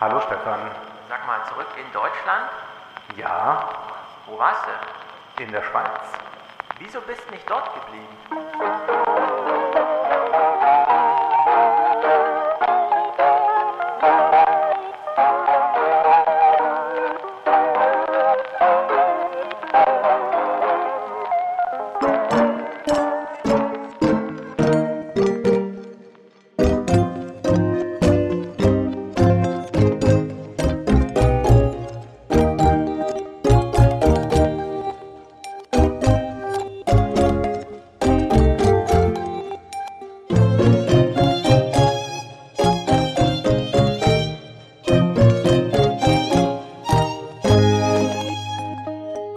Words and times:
Hallo 0.00 0.20
Stefan. 0.20 0.60
Sag 1.08 1.26
mal, 1.26 1.40
zurück 1.48 1.68
in 1.78 1.90
Deutschland? 1.92 2.50
Ja, 3.16 3.68
Wo 4.26 4.38
warst 4.38 4.62
du? 4.66 5.42
in 5.42 5.52
der 5.52 5.62
Schweiz. 5.62 5.86
Wieso 6.78 7.00
bist 7.02 7.22
du 7.28 7.32
nicht 7.34 7.48
dort 7.48 7.68
geblieben? 7.74 8.16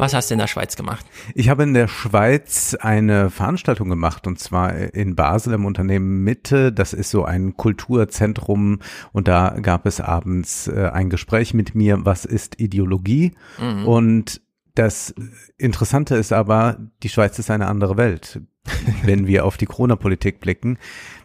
Was 0.09 0.15
hast 0.15 0.31
du 0.31 0.33
in 0.33 0.39
der 0.39 0.47
Schweiz 0.47 0.75
gemacht? 0.75 1.05
Ich 1.35 1.49
habe 1.49 1.61
in 1.61 1.75
der 1.75 1.87
Schweiz 1.87 2.75
eine 2.79 3.29
Veranstaltung 3.29 3.89
gemacht 3.89 4.25
und 4.25 4.39
zwar 4.39 4.75
in 4.75 5.13
Basel 5.13 5.53
im 5.53 5.65
Unternehmen 5.65 6.23
Mitte. 6.23 6.73
Das 6.73 6.93
ist 6.93 7.11
so 7.11 7.25
ein 7.25 7.55
Kulturzentrum 7.57 8.79
und 9.11 9.27
da 9.27 9.55
gab 9.61 9.85
es 9.85 10.01
abends 10.01 10.67
äh, 10.67 10.89
ein 10.91 11.11
Gespräch 11.11 11.53
mit 11.53 11.75
mir, 11.75 12.05
was 12.07 12.25
ist 12.25 12.59
Ideologie? 12.59 13.33
Und 13.85 14.41
das 14.73 15.13
Interessante 15.59 16.15
ist 16.15 16.33
aber, 16.33 16.77
die 17.03 17.09
Schweiz 17.09 17.37
ist 17.37 17.51
eine 17.51 17.67
andere 17.67 17.95
Welt, 17.95 18.41
wenn 19.03 19.27
wir 19.27 19.45
auf 19.45 19.57
die 19.57 19.67
Corona-Politik 19.67 20.39
blicken. 20.39 20.79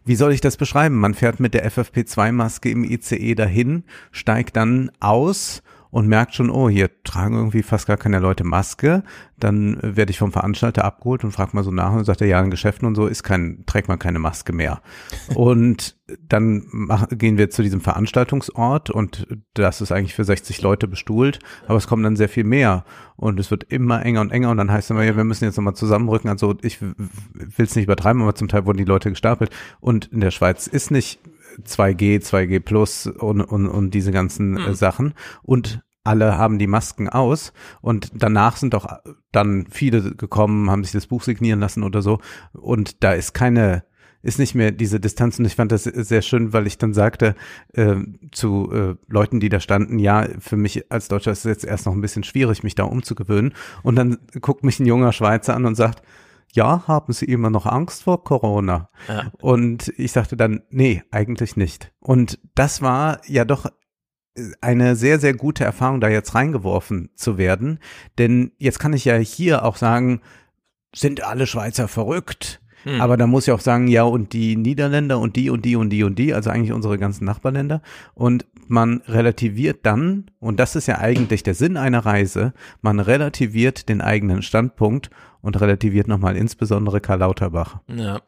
Wie 0.04 0.14
soll 0.14 0.34
ich 0.34 0.42
das 0.42 0.58
beschreiben? 0.58 0.96
Man 0.96 1.14
fährt 1.14 1.40
mit 1.40 1.54
der 1.54 1.66
FFP2-Maske 1.70 2.68
im 2.68 2.84
ICE 2.84 3.34
dahin, 3.34 3.84
steigt 4.12 4.56
dann 4.56 4.90
aus 5.00 5.62
und 5.94 6.08
merkt 6.08 6.34
schon, 6.34 6.50
oh, 6.50 6.68
hier 6.68 6.90
tragen 7.04 7.36
irgendwie 7.36 7.62
fast 7.62 7.86
gar 7.86 7.96
keine 7.96 8.18
Leute 8.18 8.42
Maske. 8.42 9.04
Dann 9.38 9.78
werde 9.80 10.10
ich 10.10 10.18
vom 10.18 10.32
Veranstalter 10.32 10.84
abgeholt 10.84 11.22
und 11.22 11.30
frage 11.30 11.52
mal 11.52 11.62
so 11.62 11.70
nach 11.70 11.92
und 11.92 12.04
sagt 12.04 12.20
er, 12.20 12.26
ja, 12.26 12.40
in 12.42 12.50
Geschäften 12.50 12.88
und 12.88 12.96
so 12.96 13.06
ist 13.06 13.22
kein, 13.22 13.62
trägt 13.66 13.86
man 13.86 14.00
keine 14.00 14.18
Maske 14.18 14.52
mehr. 14.52 14.82
und 15.36 15.96
dann 16.20 16.64
mach, 16.72 17.06
gehen 17.10 17.38
wir 17.38 17.48
zu 17.48 17.62
diesem 17.62 17.80
Veranstaltungsort 17.80 18.90
und 18.90 19.28
das 19.54 19.80
ist 19.80 19.92
eigentlich 19.92 20.14
für 20.14 20.24
60 20.24 20.60
Leute 20.62 20.88
bestuhlt, 20.88 21.38
aber 21.68 21.78
es 21.78 21.86
kommen 21.86 22.02
dann 22.02 22.16
sehr 22.16 22.28
viel 22.28 22.44
mehr 22.44 22.84
und 23.14 23.38
es 23.38 23.52
wird 23.52 23.62
immer 23.62 24.04
enger 24.04 24.20
und 24.22 24.32
enger 24.32 24.50
und 24.50 24.56
dann 24.56 24.72
heißt 24.72 24.86
es 24.86 24.90
immer, 24.90 25.04
ja, 25.04 25.16
wir 25.16 25.22
müssen 25.22 25.44
jetzt 25.44 25.56
nochmal 25.56 25.76
zusammenrücken. 25.76 26.28
Also 26.28 26.56
ich 26.62 26.82
will 26.82 26.96
es 27.58 27.76
nicht 27.76 27.84
übertreiben, 27.84 28.20
aber 28.20 28.34
zum 28.34 28.48
Teil 28.48 28.66
wurden 28.66 28.78
die 28.78 28.84
Leute 28.84 29.10
gestapelt 29.10 29.50
und 29.78 30.06
in 30.06 30.20
der 30.20 30.32
Schweiz 30.32 30.66
ist 30.66 30.90
nicht 30.90 31.20
2G, 31.62 32.20
2G 32.20 32.60
Plus 32.60 33.06
und, 33.06 33.40
und, 33.40 33.68
und 33.68 33.92
diese 33.92 34.12
ganzen 34.12 34.56
äh, 34.56 34.74
Sachen. 34.74 35.14
Und 35.42 35.83
alle 36.04 36.36
haben 36.36 36.58
die 36.58 36.66
Masken 36.66 37.08
aus 37.08 37.52
und 37.80 38.10
danach 38.14 38.56
sind 38.56 38.74
auch 38.74 38.86
dann 39.32 39.66
viele 39.70 40.14
gekommen, 40.14 40.70
haben 40.70 40.84
sich 40.84 40.92
das 40.92 41.06
Buch 41.06 41.22
signieren 41.22 41.60
lassen 41.60 41.82
oder 41.82 42.02
so. 42.02 42.20
Und 42.52 43.02
da 43.02 43.12
ist 43.12 43.32
keine, 43.32 43.84
ist 44.22 44.38
nicht 44.38 44.54
mehr 44.54 44.70
diese 44.70 45.00
Distanz 45.00 45.38
und 45.38 45.46
ich 45.46 45.56
fand 45.56 45.72
das 45.72 45.84
sehr 45.84 46.20
schön, 46.20 46.52
weil 46.52 46.66
ich 46.66 46.76
dann 46.76 46.92
sagte 46.92 47.34
äh, 47.72 47.96
zu 48.32 48.70
äh, 48.70 48.94
Leuten, 49.08 49.40
die 49.40 49.48
da 49.48 49.60
standen, 49.60 49.98
ja, 49.98 50.28
für 50.38 50.56
mich 50.56 50.92
als 50.92 51.08
Deutscher 51.08 51.32
ist 51.32 51.40
es 51.40 51.44
jetzt 51.44 51.64
erst 51.64 51.86
noch 51.86 51.94
ein 51.94 52.02
bisschen 52.02 52.22
schwierig, 52.22 52.62
mich 52.62 52.74
da 52.74 52.84
umzugewöhnen. 52.84 53.54
Und 53.82 53.96
dann 53.96 54.18
guckt 54.40 54.62
mich 54.62 54.78
ein 54.80 54.86
junger 54.86 55.12
Schweizer 55.12 55.54
an 55.54 55.64
und 55.64 55.74
sagt, 55.74 56.02
ja, 56.52 56.86
haben 56.86 57.12
Sie 57.12 57.24
immer 57.24 57.50
noch 57.50 57.66
Angst 57.66 58.04
vor 58.04 58.22
Corona? 58.22 58.88
Ja. 59.08 59.32
Und 59.40 59.92
ich 59.96 60.12
sagte 60.12 60.36
dann, 60.36 60.62
nee, 60.70 61.02
eigentlich 61.10 61.56
nicht. 61.56 61.92
Und 61.98 62.38
das 62.54 62.80
war 62.80 63.20
ja 63.26 63.44
doch 63.44 63.66
eine 64.60 64.96
sehr, 64.96 65.18
sehr 65.18 65.34
gute 65.34 65.64
Erfahrung, 65.64 66.00
da 66.00 66.08
jetzt 66.08 66.34
reingeworfen 66.34 67.10
zu 67.14 67.38
werden. 67.38 67.78
Denn 68.18 68.52
jetzt 68.58 68.78
kann 68.78 68.92
ich 68.92 69.04
ja 69.04 69.16
hier 69.16 69.64
auch 69.64 69.76
sagen, 69.76 70.20
sind 70.94 71.22
alle 71.24 71.46
Schweizer 71.46 71.88
verrückt? 71.88 72.60
Hm. 72.84 73.00
Aber 73.00 73.16
da 73.16 73.26
muss 73.26 73.46
ich 73.46 73.52
auch 73.52 73.60
sagen, 73.60 73.88
ja, 73.88 74.02
und 74.02 74.32
die 74.32 74.56
Niederländer 74.56 75.18
und 75.18 75.36
die 75.36 75.50
und 75.50 75.64
die 75.64 75.76
und 75.76 75.90
die 75.90 76.02
und 76.02 76.18
die, 76.18 76.34
also 76.34 76.50
eigentlich 76.50 76.72
unsere 76.72 76.98
ganzen 76.98 77.24
Nachbarländer. 77.24 77.80
Und 78.14 78.46
man 78.68 79.02
relativiert 79.08 79.86
dann, 79.86 80.30
und 80.38 80.60
das 80.60 80.76
ist 80.76 80.86
ja 80.86 80.98
eigentlich 80.98 81.42
der 81.42 81.54
Sinn 81.54 81.76
einer 81.76 82.04
Reise, 82.04 82.52
man 82.82 83.00
relativiert 83.00 83.88
den 83.88 84.00
eigenen 84.00 84.42
Standpunkt 84.42 85.10
und 85.40 85.60
relativiert 85.60 86.08
nochmal 86.08 86.36
insbesondere 86.36 87.00
Karl 87.00 87.20
Lauterbach. 87.20 87.80
Ja. 87.88 88.20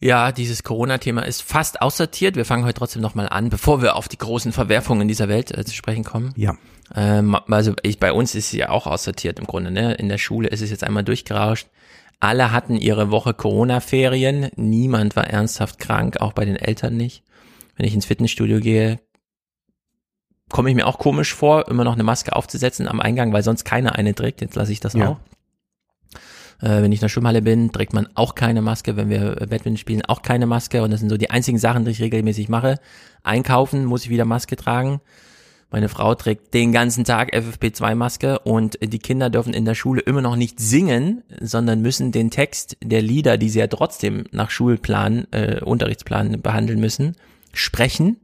Ja, 0.00 0.30
dieses 0.30 0.62
Corona-Thema 0.62 1.22
ist 1.22 1.42
fast 1.42 1.82
aussortiert. 1.82 2.36
Wir 2.36 2.44
fangen 2.44 2.64
heute 2.64 2.78
trotzdem 2.78 3.02
nochmal 3.02 3.28
an, 3.28 3.48
bevor 3.50 3.82
wir 3.82 3.96
auf 3.96 4.06
die 4.06 4.18
großen 4.18 4.52
Verwerfungen 4.52 5.08
dieser 5.08 5.28
Welt 5.28 5.56
äh, 5.56 5.64
zu 5.64 5.74
sprechen 5.74 6.04
kommen. 6.04 6.32
Ja. 6.36 6.56
Ähm, 6.94 7.34
also 7.48 7.74
ich, 7.82 7.98
bei 7.98 8.12
uns 8.12 8.34
ist 8.36 8.50
sie 8.50 8.58
ja 8.58 8.68
auch 8.70 8.86
aussortiert 8.86 9.40
im 9.40 9.46
Grunde. 9.46 9.72
Ne? 9.72 9.94
In 9.94 10.08
der 10.08 10.18
Schule 10.18 10.48
ist 10.48 10.60
es 10.62 10.70
jetzt 10.70 10.84
einmal 10.84 11.02
durchgerauscht. 11.02 11.66
Alle 12.20 12.52
hatten 12.52 12.76
ihre 12.76 13.10
Woche 13.10 13.34
Corona-Ferien. 13.34 14.50
Niemand 14.56 15.16
war 15.16 15.26
ernsthaft 15.26 15.78
krank, 15.78 16.20
auch 16.20 16.32
bei 16.32 16.44
den 16.44 16.56
Eltern 16.56 16.96
nicht. 16.96 17.24
Wenn 17.76 17.86
ich 17.86 17.94
ins 17.94 18.06
Fitnessstudio 18.06 18.60
gehe, 18.60 19.00
komme 20.48 20.70
ich 20.70 20.76
mir 20.76 20.86
auch 20.86 20.98
komisch 20.98 21.34
vor, 21.34 21.68
immer 21.68 21.84
noch 21.84 21.92
eine 21.94 22.02
Maske 22.04 22.34
aufzusetzen 22.34 22.88
am 22.88 23.00
Eingang, 23.00 23.32
weil 23.32 23.42
sonst 23.42 23.64
keiner 23.64 23.96
eine 23.96 24.14
trägt. 24.14 24.40
Jetzt 24.40 24.54
lasse 24.56 24.72
ich 24.72 24.80
das 24.80 24.94
Ja. 24.94 25.08
auch. 25.10 25.16
Äh, 26.60 26.82
wenn 26.82 26.92
ich 26.92 26.98
in 26.98 27.02
der 27.02 27.08
Schwimmhalle 27.08 27.42
bin, 27.42 27.72
trägt 27.72 27.92
man 27.92 28.08
auch 28.14 28.34
keine 28.34 28.62
Maske. 28.62 28.96
Wenn 28.96 29.10
wir 29.10 29.36
Badminton 29.36 29.76
spielen, 29.76 30.04
auch 30.04 30.22
keine 30.22 30.46
Maske. 30.46 30.82
Und 30.82 30.90
das 30.90 31.00
sind 31.00 31.08
so 31.08 31.16
die 31.16 31.30
einzigen 31.30 31.58
Sachen, 31.58 31.84
die 31.84 31.92
ich 31.92 32.02
regelmäßig 32.02 32.48
mache. 32.48 32.78
Einkaufen 33.22 33.84
muss 33.84 34.04
ich 34.04 34.10
wieder 34.10 34.24
Maske 34.24 34.56
tragen. 34.56 35.00
Meine 35.70 35.90
Frau 35.90 36.14
trägt 36.14 36.54
den 36.54 36.72
ganzen 36.72 37.04
Tag 37.04 37.34
FFP2-Maske 37.34 38.38
und 38.38 38.78
die 38.80 38.98
Kinder 38.98 39.28
dürfen 39.28 39.52
in 39.52 39.66
der 39.66 39.74
Schule 39.74 40.00
immer 40.00 40.22
noch 40.22 40.34
nicht 40.34 40.60
singen, 40.60 41.22
sondern 41.40 41.82
müssen 41.82 42.10
den 42.10 42.30
Text 42.30 42.78
der 42.82 43.02
Lieder, 43.02 43.36
die 43.36 43.50
sie 43.50 43.58
ja 43.58 43.66
trotzdem 43.66 44.24
nach 44.32 44.50
Schulplan, 44.50 45.26
äh, 45.30 45.60
Unterrichtsplan 45.62 46.40
behandeln 46.40 46.80
müssen, 46.80 47.16
sprechen. 47.52 48.16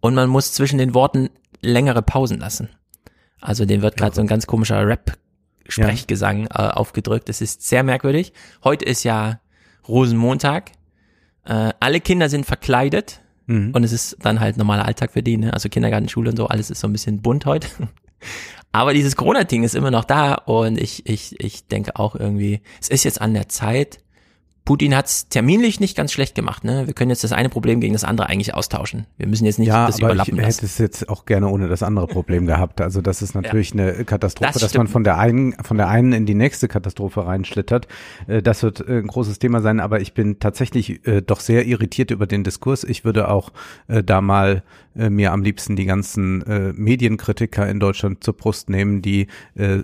Und 0.00 0.14
man 0.14 0.30
muss 0.30 0.54
zwischen 0.54 0.78
den 0.78 0.94
Worten 0.94 1.28
längere 1.60 2.00
Pausen 2.00 2.38
lassen. 2.38 2.70
Also 3.38 3.66
dem 3.66 3.82
wird 3.82 3.98
gerade 3.98 4.14
so 4.14 4.22
ein 4.22 4.26
ganz 4.26 4.46
komischer 4.46 4.86
Rap-Sprechgesang 5.66 6.46
äh, 6.46 6.48
aufgedrückt. 6.48 7.28
Das 7.28 7.40
ist 7.40 7.62
sehr 7.62 7.82
merkwürdig. 7.82 8.32
Heute 8.64 8.84
ist 8.84 9.04
ja 9.04 9.40
Rosenmontag. 9.88 10.72
Äh, 11.44 11.72
alle 11.80 12.00
Kinder 12.00 12.28
sind 12.28 12.46
verkleidet. 12.46 13.20
Mhm. 13.46 13.72
Und 13.72 13.84
es 13.84 13.92
ist 13.92 14.16
dann 14.20 14.40
halt 14.40 14.56
normaler 14.56 14.86
Alltag 14.86 15.12
für 15.12 15.22
die, 15.22 15.36
ne? 15.36 15.52
Also 15.52 15.68
Kindergarten, 15.68 16.08
Schule 16.08 16.30
und 16.30 16.36
so, 16.36 16.46
alles 16.46 16.70
ist 16.70 16.80
so 16.80 16.88
ein 16.88 16.92
bisschen 16.92 17.22
bunt 17.22 17.46
heute. 17.46 17.68
Aber 18.72 18.92
dieses 18.92 19.16
Corona-Ding 19.16 19.62
ist 19.62 19.74
immer 19.74 19.90
noch 19.90 20.04
da 20.04 20.34
und 20.34 20.78
ich, 20.78 21.06
ich, 21.06 21.40
ich 21.40 21.66
denke 21.66 21.96
auch 21.96 22.14
irgendwie, 22.14 22.60
es 22.80 22.88
ist 22.88 23.04
jetzt 23.04 23.20
an 23.20 23.32
der 23.32 23.48
Zeit. 23.48 24.00
Putin 24.66 24.94
hat's 24.96 25.28
terminlich 25.28 25.80
nicht 25.80 25.96
ganz 25.96 26.12
schlecht 26.12 26.34
gemacht, 26.34 26.64
ne? 26.64 26.86
Wir 26.86 26.92
können 26.92 27.08
jetzt 27.10 27.22
das 27.24 27.32
eine 27.32 27.48
Problem 27.48 27.80
gegen 27.80 27.92
das 27.92 28.02
andere 28.04 28.28
eigentlich 28.28 28.52
austauschen. 28.52 29.06
Wir 29.16 29.28
müssen 29.28 29.46
jetzt 29.46 29.58
nicht 29.60 29.68
Ja, 29.68 29.86
das 29.86 29.94
aber 29.94 30.08
ich 30.08 30.12
überlappen 30.12 30.36
lassen. 30.36 30.46
hätte 30.50 30.66
es 30.66 30.76
jetzt 30.78 31.08
auch 31.08 31.24
gerne 31.24 31.48
ohne 31.48 31.68
das 31.68 31.84
andere 31.84 32.08
Problem 32.08 32.46
gehabt. 32.46 32.80
Also 32.80 33.00
das 33.00 33.22
ist 33.22 33.34
natürlich 33.34 33.72
eine 33.72 34.04
Katastrophe, 34.04 34.52
Das 34.52 34.60
dass 34.62 34.74
man 34.74 34.88
von 34.88 35.04
der 35.04 35.18
einen 35.18 35.52
von 35.62 35.76
der 35.76 35.88
einen 35.88 36.12
in 36.12 36.26
die 36.26 36.34
nächste 36.34 36.66
Katastrophe 36.66 37.24
reinschlittert. 37.24 37.86
Äh, 38.26 38.42
Das 38.42 38.64
wird 38.64 38.80
äh, 38.80 38.98
ein 38.98 39.06
großes 39.06 39.38
Thema 39.38 39.60
sein. 39.60 39.78
Aber 39.78 40.00
ich 40.00 40.14
bin 40.14 40.40
tatsächlich 40.40 41.06
äh, 41.06 41.22
doch 41.22 41.38
sehr 41.38 41.64
irritiert 41.64 42.10
über 42.10 42.26
den 42.26 42.42
Diskurs. 42.42 42.82
Ich 42.82 43.04
würde 43.04 43.28
auch 43.28 43.52
da 43.86 44.20
mal 44.20 44.64
mir 44.94 45.32
am 45.32 45.42
liebsten 45.42 45.76
die 45.76 45.84
ganzen 45.84 46.42
Medienkritiker 46.74 47.68
in 47.68 47.78
Deutschland 47.78 48.24
zur 48.24 48.34
Brust 48.34 48.70
nehmen, 48.70 49.02
die 49.02 49.26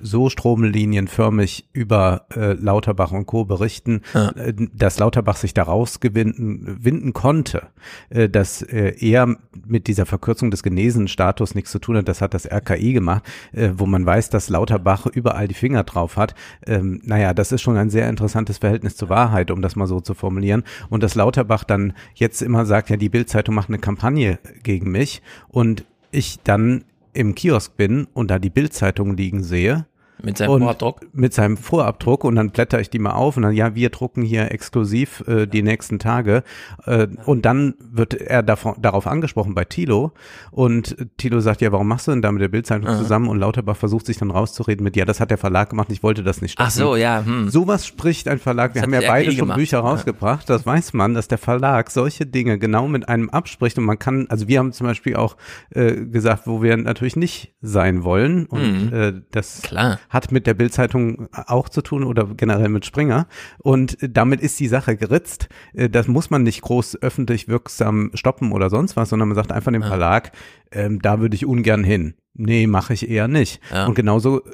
so 0.02 0.30
stromlinienförmig 0.30 1.68
über 1.72 2.26
Lauterbach 2.34 3.12
und 3.12 3.26
Co. 3.26 3.44
berichten, 3.44 4.00
äh, 4.14 4.52
dass 4.74 4.98
Lauterbach 4.98 5.36
sich 5.36 5.54
daraus 5.54 6.00
gewinnen 6.00 6.78
winden 6.80 7.12
konnte, 7.12 7.68
äh, 8.10 8.28
dass 8.28 8.62
äh, 8.62 8.94
er 8.98 9.36
mit 9.66 9.86
dieser 9.86 10.06
Verkürzung 10.06 10.50
des 10.50 10.62
Genesenstatus 10.62 11.54
nichts 11.54 11.70
zu 11.70 11.78
tun 11.78 11.96
hat. 11.96 12.08
Das 12.08 12.20
hat 12.20 12.34
das 12.34 12.50
RKI 12.50 12.92
gemacht, 12.92 13.24
äh, 13.52 13.70
wo 13.76 13.86
man 13.86 14.04
weiß, 14.04 14.30
dass 14.30 14.48
Lauterbach 14.48 15.06
überall 15.06 15.48
die 15.48 15.54
Finger 15.54 15.84
drauf 15.84 16.16
hat. 16.16 16.34
Ähm, 16.66 17.00
naja, 17.04 17.34
das 17.34 17.52
ist 17.52 17.62
schon 17.62 17.76
ein 17.76 17.90
sehr 17.90 18.08
interessantes 18.08 18.58
Verhältnis 18.58 18.96
zur 18.96 19.08
Wahrheit, 19.08 19.50
um 19.50 19.62
das 19.62 19.76
mal 19.76 19.86
so 19.86 20.00
zu 20.00 20.14
formulieren. 20.14 20.64
Und 20.88 21.02
dass 21.02 21.14
Lauterbach 21.14 21.64
dann 21.64 21.92
jetzt 22.14 22.42
immer 22.42 22.66
sagt, 22.66 22.90
ja, 22.90 22.96
die 22.96 23.08
Bildzeitung 23.08 23.54
macht 23.54 23.68
eine 23.68 23.78
Kampagne 23.78 24.38
gegen 24.62 24.90
mich 24.90 25.22
und 25.48 25.84
ich 26.10 26.40
dann 26.44 26.84
im 27.14 27.34
Kiosk 27.34 27.76
bin 27.76 28.06
und 28.14 28.30
da 28.30 28.38
die 28.38 28.50
Bildzeitung 28.50 29.16
liegen 29.16 29.42
sehe 29.42 29.86
Mit 30.24 30.38
seinem 30.38 30.50
und 30.50 30.60
Vorabdruck? 30.62 31.00
Mit 31.12 31.34
seinem 31.34 31.56
Vorabdruck 31.56 32.24
und 32.24 32.36
dann 32.36 32.50
blätter 32.50 32.80
ich 32.80 32.90
die 32.90 32.98
mal 32.98 33.12
auf 33.12 33.36
und 33.36 33.42
dann, 33.44 33.52
ja, 33.54 33.74
wir 33.74 33.90
drucken 33.90 34.22
hier 34.22 34.50
exklusiv 34.52 35.22
äh, 35.26 35.46
die 35.46 35.62
nächsten 35.62 35.98
Tage. 35.98 36.42
Äh, 36.84 37.08
und 37.26 37.44
dann 37.44 37.74
wird 37.80 38.14
er 38.14 38.42
davon, 38.42 38.74
darauf 38.80 39.06
angesprochen 39.06 39.54
bei 39.54 39.64
Thilo 39.64 40.12
und 40.50 40.96
Thilo 41.16 41.40
sagt, 41.40 41.60
ja, 41.60 41.72
warum 41.72 41.88
machst 41.88 42.06
du 42.06 42.12
denn 42.12 42.22
da 42.22 42.30
mit 42.32 42.42
der 42.42 42.48
Bildzeitung 42.48 42.88
Aha. 42.88 42.98
zusammen? 42.98 43.28
Und 43.28 43.38
Lauterbach 43.38 43.76
versucht 43.76 44.06
sich 44.06 44.18
dann 44.18 44.30
rauszureden 44.30 44.84
mit, 44.84 44.96
ja, 44.96 45.04
das 45.04 45.20
hat 45.20 45.30
der 45.30 45.38
Verlag 45.38 45.70
gemacht, 45.70 45.88
ich 45.90 46.02
wollte 46.02 46.22
das 46.22 46.42
nicht 46.42 46.52
stoppen. 46.52 46.68
Ach 46.68 46.72
so, 46.72 46.96
ja. 46.96 47.24
Hm. 47.24 47.48
Sowas 47.48 47.86
spricht 47.86 48.28
ein 48.28 48.38
Verlag. 48.38 48.74
Wir 48.74 48.82
Das 48.82 48.86
haben 48.92 49.00
ja 49.02 49.08
beide 49.08 49.30
schon 49.30 49.40
gemacht. 49.40 49.58
Bücher 49.58 49.80
rausgebracht. 49.80 50.48
Das 50.48 50.64
weiß 50.66 50.92
man, 50.92 51.14
dass 51.14 51.28
der 51.28 51.38
Verlag 51.38 51.90
solche 51.90 52.26
Dinge 52.26 52.58
genau 52.58 52.88
mit 52.88 53.08
einem 53.08 53.30
abspricht 53.30 53.78
und 53.78 53.84
man 53.84 53.98
kann, 53.98 54.26
also 54.28 54.48
wir 54.48 54.58
haben 54.58 54.72
zum 54.72 54.86
Beispiel 54.86 55.16
auch 55.16 55.36
äh, 55.70 56.04
gesagt, 56.06 56.46
wo 56.46 56.62
wir 56.62 56.76
natürlich 56.76 57.16
nicht 57.16 57.54
sein 57.60 58.04
wollen 58.04 58.46
und 58.46 58.62
Mhm. 58.62 58.92
äh, 58.92 59.12
das 59.32 59.62
Klar. 59.62 59.98
Hat 60.12 60.30
mit 60.30 60.46
der 60.46 60.54
Bildzeitung 60.54 61.28
auch 61.32 61.68
zu 61.68 61.82
tun 61.82 62.04
oder 62.04 62.26
generell 62.36 62.68
mit 62.68 62.84
Springer 62.84 63.26
und 63.58 63.96
damit 64.00 64.40
ist 64.40 64.60
die 64.60 64.68
Sache 64.68 64.96
geritzt. 64.96 65.48
Äh, 65.72 65.88
das 65.88 66.06
muss 66.06 66.30
man 66.30 66.42
nicht 66.42 66.62
groß 66.62 67.02
öffentlich 67.02 67.48
wirksam 67.48 68.10
stoppen 68.14 68.52
oder 68.52 68.70
sonst 68.70 68.94
was, 68.96 69.08
sondern 69.08 69.28
man 69.28 69.36
sagt 69.36 69.50
einfach 69.50 69.72
dem 69.72 69.82
Verlag, 69.82 70.32
ähm, 70.70 71.00
da 71.00 71.20
würde 71.20 71.34
ich 71.34 71.46
ungern 71.46 71.82
hin. 71.82 72.14
Nee, 72.34 72.66
mache 72.66 72.94
ich 72.94 73.10
eher 73.10 73.28
nicht. 73.28 73.60
Ja. 73.70 73.86
Und 73.86 73.94
genauso 73.94 74.40
äh, 74.40 74.50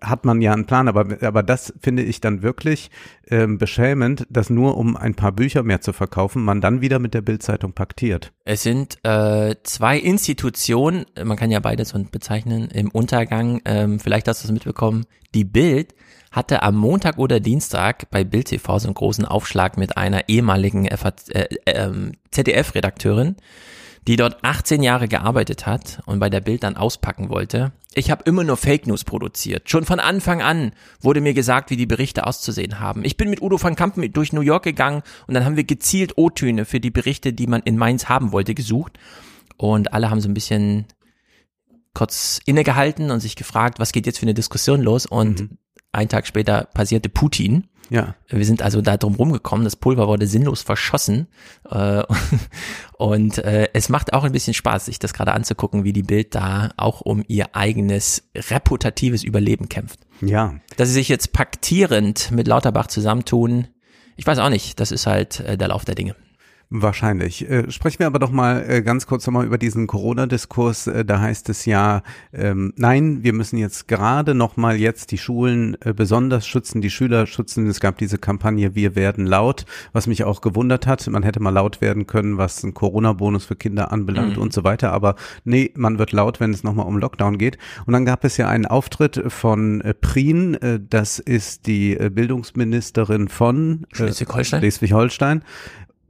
hat 0.00 0.24
man 0.24 0.42
ja 0.42 0.52
einen 0.52 0.66
Plan, 0.66 0.88
aber, 0.88 1.06
aber 1.22 1.42
das 1.44 1.72
finde 1.80 2.02
ich 2.02 2.20
dann 2.20 2.42
wirklich 2.42 2.90
ähm, 3.28 3.56
beschämend, 3.58 4.26
dass 4.30 4.50
nur 4.50 4.76
um 4.76 4.96
ein 4.96 5.14
paar 5.14 5.30
Bücher 5.30 5.62
mehr 5.62 5.80
zu 5.80 5.92
verkaufen, 5.92 6.42
man 6.42 6.60
dann 6.60 6.80
wieder 6.80 6.98
mit 6.98 7.14
der 7.14 7.20
Bildzeitung 7.20 7.72
paktiert. 7.72 8.32
Es 8.44 8.64
sind 8.64 8.98
äh, 9.04 9.54
zwei 9.62 9.98
Institutionen, 9.98 11.06
man 11.22 11.36
kann 11.36 11.52
ja 11.52 11.60
beides 11.60 11.90
so 11.90 12.02
bezeichnen, 12.10 12.68
im 12.70 12.90
Untergang. 12.90 13.60
Ähm, 13.64 14.00
vielleicht 14.00 14.26
hast 14.26 14.42
du 14.42 14.48
es 14.48 14.52
mitbekommen. 14.52 15.06
Die 15.34 15.44
Bild 15.44 15.94
hatte 16.30 16.62
am 16.62 16.76
Montag 16.76 17.18
oder 17.18 17.40
Dienstag 17.40 18.10
bei 18.10 18.24
Bild 18.24 18.48
TV 18.48 18.78
so 18.78 18.88
einen 18.88 18.94
großen 18.94 19.24
Aufschlag 19.24 19.76
mit 19.76 19.96
einer 19.96 20.28
ehemaligen 20.28 20.86
FAZ 20.86 21.28
äh, 21.30 21.48
ähm, 21.66 22.12
ZDF-Redakteurin, 22.30 23.36
die 24.08 24.16
dort 24.16 24.42
18 24.42 24.82
Jahre 24.82 25.06
gearbeitet 25.06 25.66
hat 25.66 26.00
und 26.06 26.18
bei 26.18 26.30
der 26.30 26.40
Bild 26.40 26.62
dann 26.62 26.78
auspacken 26.78 27.28
wollte. 27.28 27.72
Ich 27.92 28.10
habe 28.10 28.24
immer 28.24 28.42
nur 28.42 28.56
Fake 28.56 28.86
News 28.86 29.04
produziert. 29.04 29.68
Schon 29.68 29.84
von 29.84 30.00
Anfang 30.00 30.40
an 30.40 30.72
wurde 31.02 31.20
mir 31.20 31.34
gesagt, 31.34 31.68
wie 31.68 31.76
die 31.76 31.84
Berichte 31.84 32.26
auszusehen 32.26 32.80
haben. 32.80 33.04
Ich 33.04 33.18
bin 33.18 33.28
mit 33.28 33.42
Udo 33.42 33.62
van 33.62 33.76
Kampen 33.76 34.10
durch 34.10 34.32
New 34.32 34.40
York 34.40 34.64
gegangen 34.64 35.02
und 35.26 35.34
dann 35.34 35.44
haben 35.44 35.56
wir 35.56 35.64
gezielt 35.64 36.16
O-Töne 36.16 36.64
für 36.64 36.80
die 36.80 36.90
Berichte, 36.90 37.34
die 37.34 37.46
man 37.46 37.60
in 37.60 37.76
Mainz 37.76 38.08
haben 38.08 38.32
wollte, 38.32 38.54
gesucht. 38.54 38.98
Und 39.58 39.92
alle 39.92 40.08
haben 40.08 40.22
so 40.22 40.28
ein 40.30 40.34
bisschen 40.34 40.86
kurz 41.92 42.40
innegehalten 42.46 43.10
und 43.10 43.20
sich 43.20 43.36
gefragt, 43.36 43.78
was 43.78 43.92
geht 43.92 44.06
jetzt 44.06 44.20
für 44.20 44.26
eine 44.26 44.32
Diskussion 44.32 44.80
los? 44.80 45.04
Und 45.04 45.50
einen 45.92 46.08
Tag 46.08 46.26
später 46.26 46.64
passierte 46.72 47.10
Putin. 47.10 47.67
Ja. 47.90 48.14
Wir 48.28 48.44
sind 48.44 48.62
also 48.62 48.80
da 48.80 48.96
drum 48.96 49.14
rumgekommen, 49.14 49.64
das 49.64 49.76
Pulver 49.76 50.08
wurde 50.08 50.26
sinnlos 50.26 50.62
verschossen 50.62 51.28
äh, 51.70 52.02
und 52.98 53.38
äh, 53.38 53.68
es 53.72 53.88
macht 53.88 54.12
auch 54.12 54.24
ein 54.24 54.32
bisschen 54.32 54.54
Spaß, 54.54 54.86
sich 54.86 54.98
das 54.98 55.14
gerade 55.14 55.32
anzugucken, 55.32 55.84
wie 55.84 55.92
die 55.92 56.02
Bild 56.02 56.34
da 56.34 56.70
auch 56.76 57.00
um 57.00 57.24
ihr 57.28 57.54
eigenes 57.56 58.28
reputatives 58.34 59.24
Überleben 59.24 59.68
kämpft. 59.68 60.00
Ja. 60.20 60.54
Dass 60.76 60.88
sie 60.88 60.94
sich 60.94 61.08
jetzt 61.08 61.32
paktierend 61.32 62.30
mit 62.30 62.48
Lauterbach 62.48 62.88
zusammentun, 62.88 63.68
ich 64.16 64.26
weiß 64.26 64.38
auch 64.38 64.50
nicht, 64.50 64.80
das 64.80 64.92
ist 64.92 65.06
halt 65.06 65.40
äh, 65.40 65.56
der 65.56 65.68
Lauf 65.68 65.84
der 65.84 65.94
Dinge. 65.94 66.16
Wahrscheinlich. 66.70 67.48
Äh, 67.48 67.70
sprechen 67.70 68.00
wir 68.00 68.06
aber 68.06 68.18
doch 68.18 68.30
mal 68.30 68.62
äh, 68.68 68.82
ganz 68.82 69.06
kurz 69.06 69.26
nochmal 69.26 69.46
über 69.46 69.56
diesen 69.56 69.86
Corona-Diskurs. 69.86 70.86
Äh, 70.86 71.04
da 71.06 71.18
heißt 71.18 71.48
es 71.48 71.64
ja, 71.64 72.02
ähm, 72.30 72.74
nein, 72.76 73.22
wir 73.22 73.32
müssen 73.32 73.56
jetzt 73.56 73.88
gerade 73.88 74.34
nochmal 74.34 74.76
jetzt 74.76 75.10
die 75.10 75.16
Schulen 75.16 75.78
äh, 75.80 75.94
besonders 75.94 76.46
schützen, 76.46 76.82
die 76.82 76.90
Schüler 76.90 77.26
schützen. 77.26 77.66
Es 77.68 77.80
gab 77.80 77.96
diese 77.96 78.18
Kampagne 78.18 78.74
Wir 78.74 78.96
werden 78.96 79.24
laut, 79.24 79.64
was 79.94 80.06
mich 80.06 80.24
auch 80.24 80.42
gewundert 80.42 80.86
hat. 80.86 81.06
Man 81.06 81.22
hätte 81.22 81.40
mal 81.40 81.48
laut 81.54 81.80
werden 81.80 82.06
können, 82.06 82.36
was 82.36 82.62
ein 82.62 82.74
Corona-Bonus 82.74 83.46
für 83.46 83.56
Kinder 83.56 83.90
anbelangt 83.90 84.36
und 84.36 84.52
so 84.52 84.62
weiter. 84.62 84.92
Aber 84.92 85.14
nee, 85.44 85.72
man 85.74 85.98
wird 85.98 86.12
laut, 86.12 86.38
wenn 86.38 86.52
es 86.52 86.64
nochmal 86.64 86.86
um 86.86 86.98
Lockdown 86.98 87.38
geht. 87.38 87.56
Und 87.86 87.94
dann 87.94 88.04
gab 88.04 88.24
es 88.24 88.36
ja 88.36 88.46
einen 88.46 88.66
Auftritt 88.66 89.22
von 89.28 89.80
äh, 89.80 89.94
Prien, 89.94 90.52
äh, 90.56 90.78
das 90.86 91.18
ist 91.18 91.66
die 91.66 91.96
äh, 91.96 92.10
Bildungsministerin 92.10 93.28
von 93.28 93.84
äh, 93.92 93.96
Schleswig-Holstein? 93.96 94.60
Schleswig-Holstein 94.60 95.42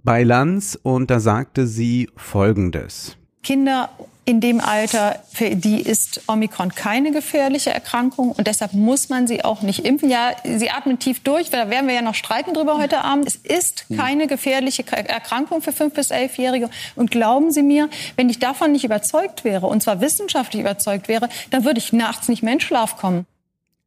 bei 0.02 0.22
Lanz 0.22 0.78
und 0.82 1.10
da 1.10 1.20
sagte 1.20 1.66
sie 1.66 2.08
Folgendes. 2.16 3.16
Kinder 3.42 3.90
in 4.28 4.42
dem 4.42 4.60
Alter, 4.60 5.22
für 5.32 5.56
die 5.56 5.80
ist 5.80 6.20
Omikron 6.26 6.74
keine 6.74 7.12
gefährliche 7.12 7.70
Erkrankung 7.70 8.32
und 8.32 8.46
deshalb 8.46 8.74
muss 8.74 9.08
man 9.08 9.26
sie 9.26 9.42
auch 9.42 9.62
nicht 9.62 9.86
impfen. 9.86 10.10
Ja, 10.10 10.32
sie 10.44 10.68
atmen 10.68 10.98
tief 10.98 11.20
durch, 11.20 11.48
da 11.48 11.70
werden 11.70 11.86
wir 11.88 11.94
ja 11.94 12.02
noch 12.02 12.14
streiten 12.14 12.52
drüber 12.52 12.76
heute 12.76 13.02
Abend. 13.04 13.26
Es 13.26 13.36
ist 13.36 13.86
keine 13.96 14.26
gefährliche 14.26 14.84
Erkrankung 14.86 15.62
für 15.62 15.70
5- 15.70 15.94
bis 15.94 16.10
11-Jährige. 16.10 16.68
Und 16.94 17.10
glauben 17.10 17.52
Sie 17.52 17.62
mir, 17.62 17.88
wenn 18.16 18.28
ich 18.28 18.38
davon 18.38 18.72
nicht 18.72 18.84
überzeugt 18.84 19.44
wäre, 19.44 19.66
und 19.66 19.82
zwar 19.82 20.02
wissenschaftlich 20.02 20.60
überzeugt 20.60 21.08
wäre, 21.08 21.30
dann 21.48 21.64
würde 21.64 21.78
ich 21.78 21.94
nachts 21.94 22.28
nicht 22.28 22.42
mehr 22.42 22.52
in 22.52 22.60
Schlaf 22.60 22.98
kommen. 22.98 23.24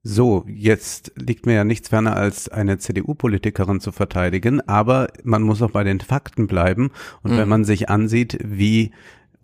So, 0.04 0.46
jetzt 0.48 1.12
liegt 1.16 1.46
mir 1.46 1.54
ja 1.54 1.64
nichts 1.64 1.90
ferner 1.90 2.16
als 2.18 2.50
eine 2.50 2.80
CDU-Politikerin 2.80 3.80
zu 3.80 3.92
verteidigen, 3.92 4.60
aber 4.68 5.10
man 5.24 5.44
muss 5.44 5.62
auch 5.62 5.70
bei 5.70 5.84
den 5.84 6.00
Fakten 6.00 6.48
bleiben. 6.48 6.90
Und 7.22 7.38
wenn 7.38 7.48
man 7.48 7.66
sich 7.66 7.90
ansieht, 7.90 8.40
wie 8.44 8.92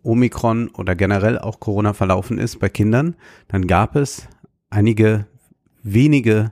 Omikron 0.01 0.69
oder 0.69 0.95
generell 0.95 1.38
auch 1.38 1.59
Corona 1.59 1.94
verlaufen 1.94 2.39
ist 2.39 2.59
bei 2.59 2.69
Kindern, 2.69 3.15
dann 3.48 3.68
gab 3.68 3.95
es 3.95 4.27
einige 4.71 5.27
wenige 5.83 6.51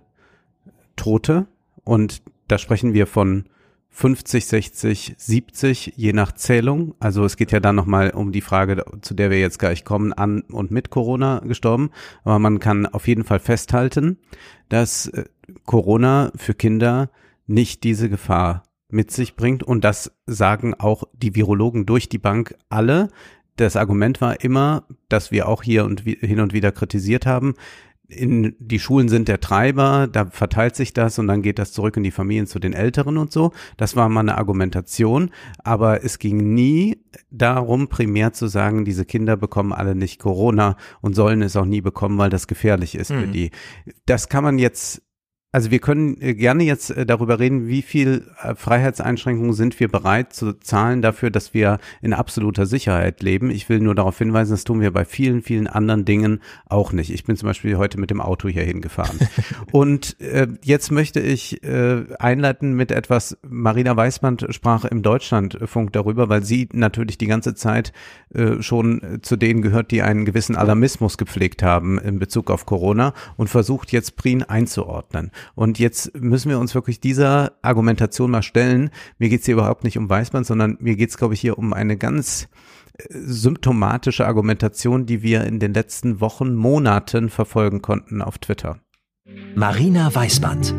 Tote 0.96 1.48
und 1.84 2.22
da 2.48 2.58
sprechen 2.58 2.94
wir 2.94 3.08
von 3.08 3.46
50, 3.96 4.46
60, 4.46 5.16
70, 5.18 5.94
je 5.96 6.12
nach 6.12 6.34
Zählung. 6.34 6.96
Also 7.00 7.24
es 7.24 7.38
geht 7.38 7.54
ja 7.54 7.62
dann 7.62 7.78
nochmal 7.78 8.10
um 8.10 8.34
die 8.34 8.42
Frage, 8.42 8.84
zu 9.02 9.14
der 9.14 9.30
wir 9.30 9.40
jetzt 9.40 9.58
gleich 9.58 9.86
kommen, 9.86 10.12
an 10.12 10.42
und 10.42 10.70
mit 10.70 10.90
Corona 10.90 11.40
gestorben. 11.40 11.92
Aber 12.26 12.38
man 12.38 12.60
kann 12.60 12.88
auf 12.88 13.08
jeden 13.08 13.24
Fall 13.24 13.40
festhalten, 13.40 14.18
dass 14.68 15.08
äh, 15.08 15.24
Corona 15.64 16.34
für 16.36 16.54
Kinder 16.54 17.10
nicht 17.48 17.86
diese 17.86 18.10
Gefahr 18.10 18.64
mit 18.90 19.12
sich 19.12 19.38
bringt. 19.38 19.64
Und 19.64 19.86
das 19.86 20.12
sagen 20.26 20.74
auch 20.74 21.06
die 21.14 21.34
Virologen 21.34 21.86
durch 21.86 22.10
die 22.10 22.18
Bank 22.18 22.54
alle. 22.68 23.08
Das 23.56 23.78
Argument 23.78 24.20
war 24.20 24.44
immer, 24.44 24.86
dass 25.08 25.32
wir 25.32 25.48
auch 25.48 25.64
hier 25.64 25.86
und 25.86 26.02
hin 26.02 26.42
und 26.42 26.52
wieder 26.52 26.74
kritisiert 26.74 27.26
haben, 27.26 27.54
in 28.07 28.56
die 28.60 28.80
Schulen 28.80 29.10
sind 29.10 29.28
der 29.28 29.40
Treiber, 29.40 30.07
da 30.12 30.25
verteilt 30.25 30.75
sich 30.75 30.94
das 30.94 31.18
und 31.19 31.28
dann 31.28 31.42
geht 31.42 31.60
das 31.60 31.72
zurück 31.72 31.98
in 31.98 32.04
die 32.04 32.12
Familien 32.12 32.48
zu 32.48 32.60
den 32.60 32.74
Älteren 32.74 33.18
und 33.18 33.31
so. 33.31 33.52
Das 33.78 33.96
war 33.96 34.10
mal 34.10 34.22
eine 34.22 34.38
Argumentation, 34.38 35.32
aber 35.63 36.03
es 36.03 36.20
ging 36.20 36.53
nie 36.53 37.03
darum, 37.32 37.88
primär 37.88 38.34
zu 38.34 38.48
sagen, 38.48 38.86
diese 38.86 39.06
Kinder 39.06 39.38
bekommen 39.38 39.74
alle 39.74 39.96
nicht 39.96 40.20
Corona 40.20 40.77
und 41.01 41.15
sollen 41.15 41.41
es 41.41 41.56
auch 41.56 41.65
nie 41.65 41.82
bekommen, 41.82 42.18
weil 42.18 42.30
das 42.30 42.48
gefährlich 42.48 42.96
ist 42.96 43.12
für 43.12 43.27
die. 43.27 43.51
Das 44.06 44.30
kann 44.30 44.44
man 44.44 44.60
jetzt 44.60 45.05
also 45.56 45.72
wir 45.72 45.80
können 45.80 46.18
äh, 46.20 46.34
gerne 46.34 46.66
jetzt 46.66 46.90
äh, 46.90 47.06
darüber 47.06 47.40
reden, 47.40 47.70
wie 47.70 47.82
viel 47.82 48.28
äh, 48.44 48.56
Freiheitseinschränkungen 48.56 49.54
sind 49.54 49.80
wir 49.80 49.88
bereit 49.88 50.34
zu 50.34 50.52
zahlen 50.60 51.02
dafür, 51.02 51.30
dass 51.30 51.54
wir 51.54 51.80
in 52.02 52.12
absoluter 52.12 52.66
Sicherheit 52.66 53.24
leben. 53.24 53.50
Ich 53.50 53.70
will 53.70 53.80
nur 53.80 53.96
darauf 53.96 54.18
hinweisen, 54.18 54.52
das 54.52 54.66
tun 54.66 54.82
wir 54.82 54.92
bei 54.92 55.06
vielen, 55.06 55.42
vielen 55.42 55.68
anderen 55.68 56.04
Dingen 56.04 56.42
auch 56.68 56.92
nicht. 56.92 57.10
Ich 57.10 57.24
bin 57.24 57.38
zum 57.38 57.48
Beispiel 57.48 57.78
heute 57.78 57.98
mit 57.98 58.10
dem 58.10 58.20
Auto 58.20 58.50
hier 58.50 58.64
hingefahren. 58.64 59.18
Und 59.72 60.20
äh, 60.20 60.50
jetzt 60.62 60.92
möchte 60.92 61.22
ich 61.22 61.64
äh, 61.64 62.04
einleiten 62.20 62.74
mit 62.74 62.92
etwas, 62.92 63.38
Marina 63.48 63.96
Weißmann 63.96 64.40
sprach 64.50 64.84
im 64.84 65.04
Deutschlandfunk 65.04 65.94
darüber, 65.94 66.28
weil 66.28 66.44
sie 66.44 66.68
natürlich 66.74 67.18
die 67.18 67.28
ganze 67.28 67.56
Zeit 67.56 67.94
äh, 68.34 68.62
schon 68.62 69.20
zu 69.22 69.38
denen 69.38 69.62
gehört, 69.62 69.92
die 69.92 70.02
einen 70.02 70.26
gewissen 70.26 70.58
Alarmismus 70.58 71.18
gepflegt 71.18 71.64
haben 71.64 71.98
in 71.98 72.20
Bezug 72.20 72.52
auf 72.52 72.66
Corona 72.66 73.14
und 73.38 73.50
versucht 73.50 73.94
jetzt 73.94 74.18
Prien 74.18 74.44
einzuordnen. 74.44 75.32
Und 75.54 75.80
jetzt 75.80 76.16
müssen 76.16 76.50
wir 76.50 76.60
uns 76.60 76.74
wirklich 76.74 77.00
dieser 77.00 77.54
Argumentation 77.62 78.32
mal 78.32 78.42
stellen. 78.42 78.90
Mir 79.20 79.30
geht's 79.30 79.46
hier 79.46 79.54
überhaupt 79.54 79.84
nicht 79.84 79.98
um 79.98 80.10
Weißmann, 80.10 80.44
sondern 80.44 80.78
mir 80.80 80.96
geht's, 80.96 81.18
glaube 81.18 81.34
ich, 81.34 81.42
hier 81.42 81.58
um 81.58 81.74
eine 81.74 81.98
ganz 81.98 82.48
äh, 82.98 83.04
symptomatische 83.12 84.25
Argumentation, 84.25 85.06
die 85.06 85.22
wir 85.22 85.44
in 85.44 85.60
den 85.60 85.74
letzten 85.74 86.22
Wochen, 86.22 86.56
Monaten 86.56 87.30
verfolgen 87.30 87.82
konnten 87.82 88.22
auf 88.22 88.38
Twitter. 88.38 88.80
Marina 89.56 90.14
Weißband. 90.14 90.74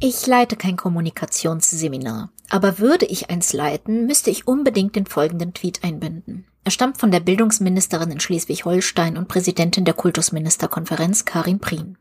Ich 0.00 0.26
leite 0.28 0.54
kein 0.54 0.76
Kommunikationsseminar, 0.76 2.30
aber 2.50 2.78
würde 2.78 3.04
ich 3.04 3.30
eins 3.30 3.52
leiten, 3.52 4.06
müsste 4.06 4.30
ich 4.30 4.46
unbedingt 4.46 4.94
den 4.94 5.06
folgenden 5.06 5.54
Tweet 5.54 5.82
einbinden. 5.82 6.46
Er 6.62 6.70
stammt 6.70 6.98
von 6.98 7.10
der 7.10 7.20
Bildungsministerin 7.20 8.12
in 8.12 8.20
Schleswig-Holstein 8.20 9.16
und 9.16 9.26
Präsidentin 9.26 9.84
der 9.84 9.94
Kultusministerkonferenz 9.94 11.24
Karin 11.24 11.58
Prien. 11.58 11.96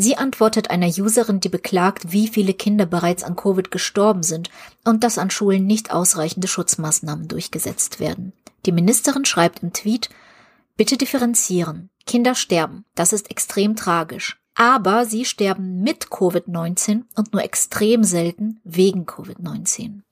Sie 0.00 0.16
antwortet 0.16 0.70
einer 0.70 0.86
Userin, 0.86 1.40
die 1.40 1.48
beklagt, 1.48 2.12
wie 2.12 2.28
viele 2.28 2.54
Kinder 2.54 2.86
bereits 2.86 3.24
an 3.24 3.34
Covid 3.34 3.72
gestorben 3.72 4.22
sind 4.22 4.48
und 4.84 5.02
dass 5.02 5.18
an 5.18 5.28
Schulen 5.28 5.66
nicht 5.66 5.90
ausreichende 5.90 6.46
Schutzmaßnahmen 6.46 7.26
durchgesetzt 7.26 7.98
werden. 7.98 8.32
Die 8.64 8.70
Ministerin 8.70 9.24
schreibt 9.24 9.64
im 9.64 9.72
Tweet, 9.72 10.08
Bitte 10.76 10.96
differenzieren. 10.96 11.90
Kinder 12.06 12.36
sterben. 12.36 12.84
Das 12.94 13.12
ist 13.12 13.28
extrem 13.32 13.74
tragisch. 13.74 14.38
Aber 14.54 15.04
sie 15.04 15.24
sterben 15.24 15.82
mit 15.82 16.06
Covid-19 16.06 17.02
und 17.16 17.32
nur 17.32 17.42
extrem 17.42 18.04
selten 18.04 18.60
wegen 18.62 19.04
Covid-19. 19.04 20.02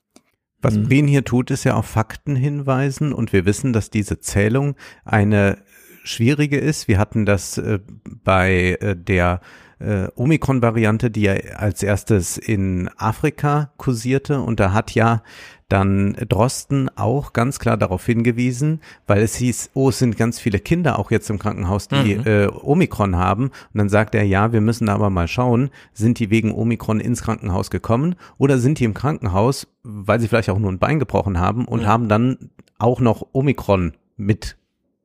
Was 0.61 0.73
mhm. 0.73 0.89
Brien 0.89 1.07
hier 1.07 1.23
tut, 1.23 1.49
ist 1.49 1.63
ja 1.63 1.75
auf 1.75 1.85
Fakten 1.85 2.35
hinweisen 2.35 3.13
und 3.13 3.31
wir 3.31 3.45
wissen, 3.45 3.71
dass 3.71 3.89
diese 3.89 4.19
Zählung 4.19 4.75
eine 5.05 5.59
schwierige 6.03 6.57
ist. 6.57 6.89
Wir 6.89 6.97
hatten 6.97 7.25
das 7.25 7.57
äh, 7.57 7.79
bei 8.03 8.77
äh, 8.81 8.97
der 8.97 9.39
äh, 9.79 10.07
Omikron-Variante, 10.15 11.11
die 11.11 11.21
ja 11.21 11.33
als 11.55 11.83
erstes 11.83 12.37
in 12.37 12.89
Afrika 12.97 13.71
kursierte 13.77 14.41
und 14.41 14.59
da 14.59 14.73
hat 14.73 14.91
ja 14.91 15.21
dann 15.69 16.15
Drosten 16.29 16.89
auch 16.95 17.33
ganz 17.33 17.59
klar 17.59 17.75
darauf 17.75 18.05
hingewiesen, 18.05 18.79
weil 19.05 19.21
es 19.21 19.35
hieß, 19.35 19.71
oh, 19.73 19.89
es 19.89 19.99
sind 19.99 20.17
ganz 20.17 20.39
viele 20.39 20.59
Kinder 20.59 20.97
auch 20.97 21.11
jetzt 21.11 21.29
im 21.29 21.39
Krankenhaus, 21.39 21.89
die 21.89 22.15
mhm. 22.15 22.25
äh, 22.25 22.47
Omikron 22.47 23.17
haben. 23.17 23.47
Und 23.47 23.53
dann 23.73 23.89
sagt 23.89 24.15
er, 24.15 24.23
ja, 24.23 24.53
wir 24.53 24.61
müssen 24.61 24.87
aber 24.87 25.09
mal 25.09 25.27
schauen, 25.27 25.69
sind 25.93 26.19
die 26.19 26.29
wegen 26.29 26.53
Omikron 26.53 27.01
ins 27.01 27.21
Krankenhaus 27.21 27.69
gekommen 27.69 28.15
oder 28.37 28.59
sind 28.59 28.79
die 28.79 28.85
im 28.85 28.93
Krankenhaus, 28.93 29.67
weil 29.83 30.19
sie 30.19 30.29
vielleicht 30.29 30.49
auch 30.49 30.59
nur 30.59 30.71
ein 30.71 30.79
Bein 30.79 30.99
gebrochen 30.99 31.37
haben 31.37 31.65
und 31.65 31.81
mhm. 31.81 31.87
haben 31.87 32.07
dann 32.07 32.49
auch 32.79 33.01
noch 33.01 33.27
Omikron 33.33 33.93
mit 34.15 34.57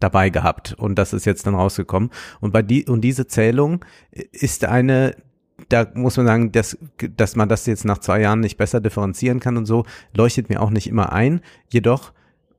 dabei 0.02 0.30
gehabt 0.30 0.74
und 0.74 0.96
das 0.96 1.12
ist 1.12 1.24
jetzt 1.26 1.46
dann 1.46 1.54
rausgekommen 1.54 2.10
und 2.40 2.52
bei 2.52 2.62
die 2.62 2.86
und 2.86 3.02
diese 3.02 3.26
Zählung 3.26 3.84
ist 4.32 4.64
eine 4.64 5.16
da 5.68 5.86
muss 5.94 6.16
man 6.16 6.26
sagen, 6.26 6.52
dass, 6.52 6.76
dass 7.16 7.36
man 7.36 7.48
das 7.48 7.66
jetzt 7.66 7.84
nach 7.84 7.98
zwei 7.98 8.20
Jahren 8.20 8.40
nicht 8.40 8.56
besser 8.56 8.80
differenzieren 8.80 9.40
kann 9.40 9.56
und 9.56 9.66
so, 9.66 9.84
leuchtet 10.14 10.48
mir 10.48 10.60
auch 10.60 10.70
nicht 10.70 10.88
immer 10.88 11.12
ein. 11.12 11.40
Jedoch 11.68 12.12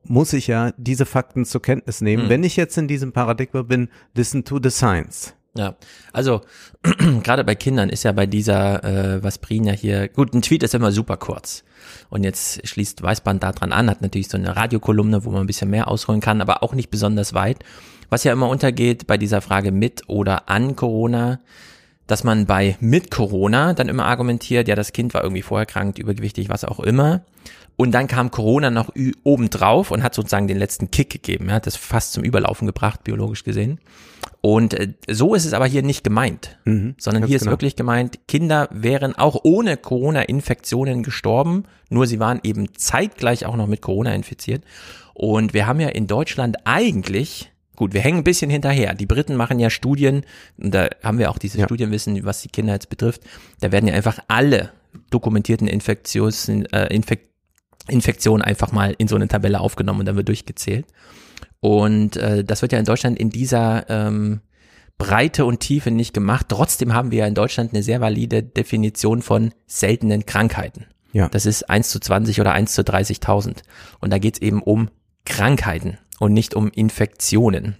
muss 0.04 0.32
ich 0.32 0.46
ja 0.46 0.72
diese 0.76 1.06
Fakten 1.06 1.44
zur 1.44 1.62
Kenntnis 1.62 2.00
nehmen. 2.00 2.26
Mhm. 2.26 2.28
Wenn 2.28 2.44
ich 2.44 2.56
jetzt 2.56 2.76
in 2.76 2.88
diesem 2.88 3.12
Paradigma 3.12 3.62
bin, 3.62 3.88
listen 4.14 4.44
to 4.44 4.58
the 4.62 4.70
science. 4.70 5.34
Ja, 5.56 5.76
also 6.12 6.40
gerade 7.22 7.44
bei 7.44 7.54
Kindern 7.54 7.88
ist 7.88 8.02
ja 8.02 8.12
bei 8.12 8.26
dieser, 8.26 8.82
äh, 8.84 9.22
was 9.22 9.38
Brin 9.38 9.64
ja 9.64 9.72
hier, 9.72 10.08
gut, 10.08 10.34
ein 10.34 10.42
Tweet 10.42 10.62
ist 10.62 10.74
immer 10.74 10.90
super 10.90 11.16
kurz. 11.16 11.64
Und 12.10 12.24
jetzt 12.24 12.66
schließt 12.66 13.02
Weißband 13.02 13.42
da 13.42 13.52
dran 13.52 13.72
an, 13.72 13.90
hat 13.90 14.02
natürlich 14.02 14.28
so 14.28 14.36
eine 14.36 14.56
Radiokolumne, 14.56 15.24
wo 15.24 15.30
man 15.30 15.42
ein 15.42 15.46
bisschen 15.46 15.70
mehr 15.70 15.88
ausholen 15.88 16.20
kann, 16.20 16.40
aber 16.40 16.62
auch 16.62 16.74
nicht 16.74 16.90
besonders 16.90 17.34
weit. 17.34 17.64
Was 18.10 18.24
ja 18.24 18.32
immer 18.32 18.48
untergeht 18.48 19.06
bei 19.06 19.16
dieser 19.16 19.40
Frage 19.40 19.72
mit 19.72 20.08
oder 20.08 20.48
an 20.48 20.76
Corona, 20.76 21.40
dass 22.06 22.22
man 22.22 22.46
bei 22.46 22.76
mit 22.80 23.10
Corona 23.10 23.72
dann 23.72 23.88
immer 23.88 24.04
argumentiert, 24.04 24.68
ja, 24.68 24.74
das 24.74 24.92
Kind 24.92 25.14
war 25.14 25.22
irgendwie 25.22 25.42
vorher 25.42 25.66
krank, 25.66 25.98
übergewichtig, 25.98 26.48
was 26.48 26.64
auch 26.64 26.80
immer. 26.80 27.22
Und 27.76 27.92
dann 27.92 28.06
kam 28.06 28.30
Corona 28.30 28.70
noch 28.70 28.90
obendrauf 29.24 29.90
und 29.90 30.02
hat 30.02 30.14
sozusagen 30.14 30.46
den 30.46 30.58
letzten 30.58 30.90
Kick 30.90 31.10
gegeben. 31.10 31.48
Er 31.48 31.56
hat 31.56 31.66
das 31.66 31.76
fast 31.76 32.12
zum 32.12 32.22
Überlaufen 32.22 32.66
gebracht, 32.66 33.02
biologisch 33.02 33.42
gesehen. 33.42 33.80
Und 34.40 34.74
äh, 34.74 34.92
so 35.08 35.34
ist 35.34 35.44
es 35.44 35.54
aber 35.54 35.66
hier 35.66 35.82
nicht 35.82 36.04
gemeint, 36.04 36.58
mhm, 36.64 36.94
sondern 36.98 37.26
hier 37.26 37.36
ist 37.36 37.42
genau. 37.42 37.52
wirklich 37.52 37.76
gemeint, 37.76 38.20
Kinder 38.28 38.68
wären 38.70 39.16
auch 39.16 39.40
ohne 39.42 39.76
Corona-Infektionen 39.76 41.02
gestorben, 41.02 41.64
nur 41.90 42.06
sie 42.06 42.20
waren 42.20 42.40
eben 42.44 42.74
zeitgleich 42.76 43.46
auch 43.46 43.56
noch 43.56 43.66
mit 43.66 43.82
Corona 43.82 44.14
infiziert. 44.14 44.62
Und 45.14 45.54
wir 45.54 45.66
haben 45.66 45.80
ja 45.80 45.88
in 45.88 46.06
Deutschland 46.06 46.58
eigentlich 46.64 47.50
Gut, 47.76 47.92
wir 47.92 48.02
hängen 48.02 48.18
ein 48.18 48.24
bisschen 48.24 48.50
hinterher. 48.50 48.94
Die 48.94 49.06
Briten 49.06 49.34
machen 49.34 49.58
ja 49.58 49.68
Studien, 49.68 50.24
und 50.58 50.72
da 50.72 50.88
haben 51.02 51.18
wir 51.18 51.30
auch 51.30 51.38
diese 51.38 51.58
ja. 51.58 51.64
Studienwissen, 51.64 52.24
was 52.24 52.40
die 52.40 52.48
Kinder 52.48 52.72
jetzt 52.72 52.88
betrifft. 52.88 53.22
Da 53.60 53.72
werden 53.72 53.88
ja 53.88 53.94
einfach 53.94 54.20
alle 54.28 54.70
dokumentierten 55.10 55.66
Infektions, 55.66 56.48
äh, 56.48 56.94
Infek 56.94 57.33
Infektionen 57.88 58.42
einfach 58.42 58.72
mal 58.72 58.94
in 58.96 59.08
so 59.08 59.16
eine 59.16 59.28
Tabelle 59.28 59.60
aufgenommen 59.60 60.00
und 60.00 60.06
dann 60.06 60.16
wird 60.16 60.28
durchgezählt. 60.28 60.86
Und 61.60 62.16
äh, 62.16 62.44
das 62.44 62.62
wird 62.62 62.72
ja 62.72 62.78
in 62.78 62.84
Deutschland 62.84 63.18
in 63.18 63.30
dieser 63.30 63.88
ähm, 63.88 64.40
Breite 64.98 65.44
und 65.44 65.60
Tiefe 65.60 65.90
nicht 65.90 66.14
gemacht. 66.14 66.46
Trotzdem 66.48 66.94
haben 66.94 67.10
wir 67.10 67.20
ja 67.20 67.26
in 67.26 67.34
Deutschland 67.34 67.72
eine 67.72 67.82
sehr 67.82 68.00
valide 68.00 68.42
Definition 68.42 69.22
von 69.22 69.52
seltenen 69.66 70.26
Krankheiten. 70.26 70.86
Ja. 71.12 71.28
Das 71.28 71.46
ist 71.46 71.68
1 71.70 71.90
zu 71.90 72.00
20 72.00 72.40
oder 72.40 72.52
1 72.52 72.74
zu 72.74 72.82
30.000. 72.82 73.62
Und 74.00 74.12
da 74.12 74.18
geht's 74.18 74.40
eben 74.40 74.62
um 74.62 74.90
Krankheiten 75.24 75.98
und 76.18 76.32
nicht 76.32 76.54
um 76.54 76.70
Infektionen. 76.70 77.76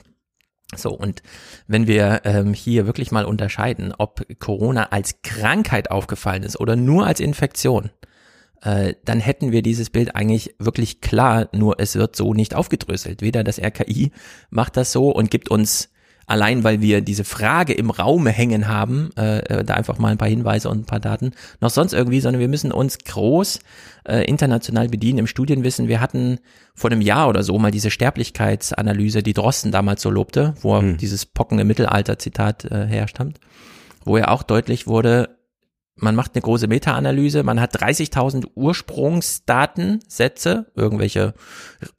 So, 0.74 0.90
und 0.90 1.22
wenn 1.66 1.86
wir 1.86 2.22
ähm, 2.24 2.54
hier 2.54 2.86
wirklich 2.86 3.12
mal 3.12 3.24
unterscheiden, 3.24 3.92
ob 3.96 4.22
Corona 4.38 4.84
als 4.90 5.20
Krankheit 5.22 5.90
aufgefallen 5.90 6.42
ist 6.42 6.58
oder 6.58 6.74
nur 6.74 7.06
als 7.06 7.20
Infektion, 7.20 7.90
äh, 8.64 8.94
dann 9.04 9.20
hätten 9.20 9.52
wir 9.52 9.62
dieses 9.62 9.90
Bild 9.90 10.16
eigentlich 10.16 10.54
wirklich 10.58 11.00
klar, 11.00 11.48
nur 11.52 11.78
es 11.78 11.94
wird 11.94 12.16
so 12.16 12.34
nicht 12.34 12.54
aufgedröselt. 12.54 13.22
Weder 13.22 13.44
das 13.44 13.60
RKI 13.60 14.10
macht 14.50 14.76
das 14.76 14.90
so 14.90 15.10
und 15.10 15.30
gibt 15.30 15.50
uns 15.50 15.90
allein 16.26 16.64
weil 16.64 16.80
wir 16.80 17.02
diese 17.02 17.24
Frage 17.24 17.74
im 17.74 17.90
Raume 17.90 18.30
hängen 18.30 18.66
haben, 18.66 19.10
äh, 19.18 19.40
äh, 19.40 19.64
da 19.64 19.74
einfach 19.74 19.98
mal 19.98 20.12
ein 20.12 20.18
paar 20.18 20.28
Hinweise 20.28 20.70
und 20.70 20.78
ein 20.78 20.86
paar 20.86 21.00
Daten, 21.00 21.32
noch 21.60 21.68
sonst 21.70 21.92
irgendwie, 21.92 22.20
sondern 22.20 22.40
wir 22.40 22.48
müssen 22.48 22.72
uns 22.72 22.98
groß 22.98 23.60
äh, 24.08 24.24
international 24.24 24.88
bedienen 24.88 25.18
im 25.18 25.26
Studienwissen. 25.26 25.88
Wir 25.88 26.00
hatten 26.00 26.38
vor 26.74 26.90
einem 26.90 27.00
Jahr 27.00 27.28
oder 27.28 27.42
so 27.42 27.58
mal 27.58 27.70
diese 27.70 27.90
Sterblichkeitsanalyse, 27.90 29.22
die 29.22 29.34
Drosten 29.34 29.72
damals 29.72 30.02
so 30.02 30.10
lobte, 30.10 30.54
wo 30.62 30.78
hm. 30.78 30.96
dieses 30.96 31.26
Pocken 31.26 31.58
im 31.58 31.66
Mittelalter-Zitat 31.66 32.64
äh, 32.64 32.86
herstammt, 32.86 33.38
wo 34.04 34.16
ja 34.16 34.28
auch 34.28 34.42
deutlich 34.42 34.86
wurde, 34.86 35.36
man 35.96 36.16
macht 36.16 36.32
eine 36.34 36.42
große 36.42 36.66
Meta-Analyse, 36.66 37.42
man 37.42 37.60
hat 37.60 37.76
30.000 37.76 38.48
Ursprungsdatensätze, 38.54 40.66
irgendwelche 40.74 41.34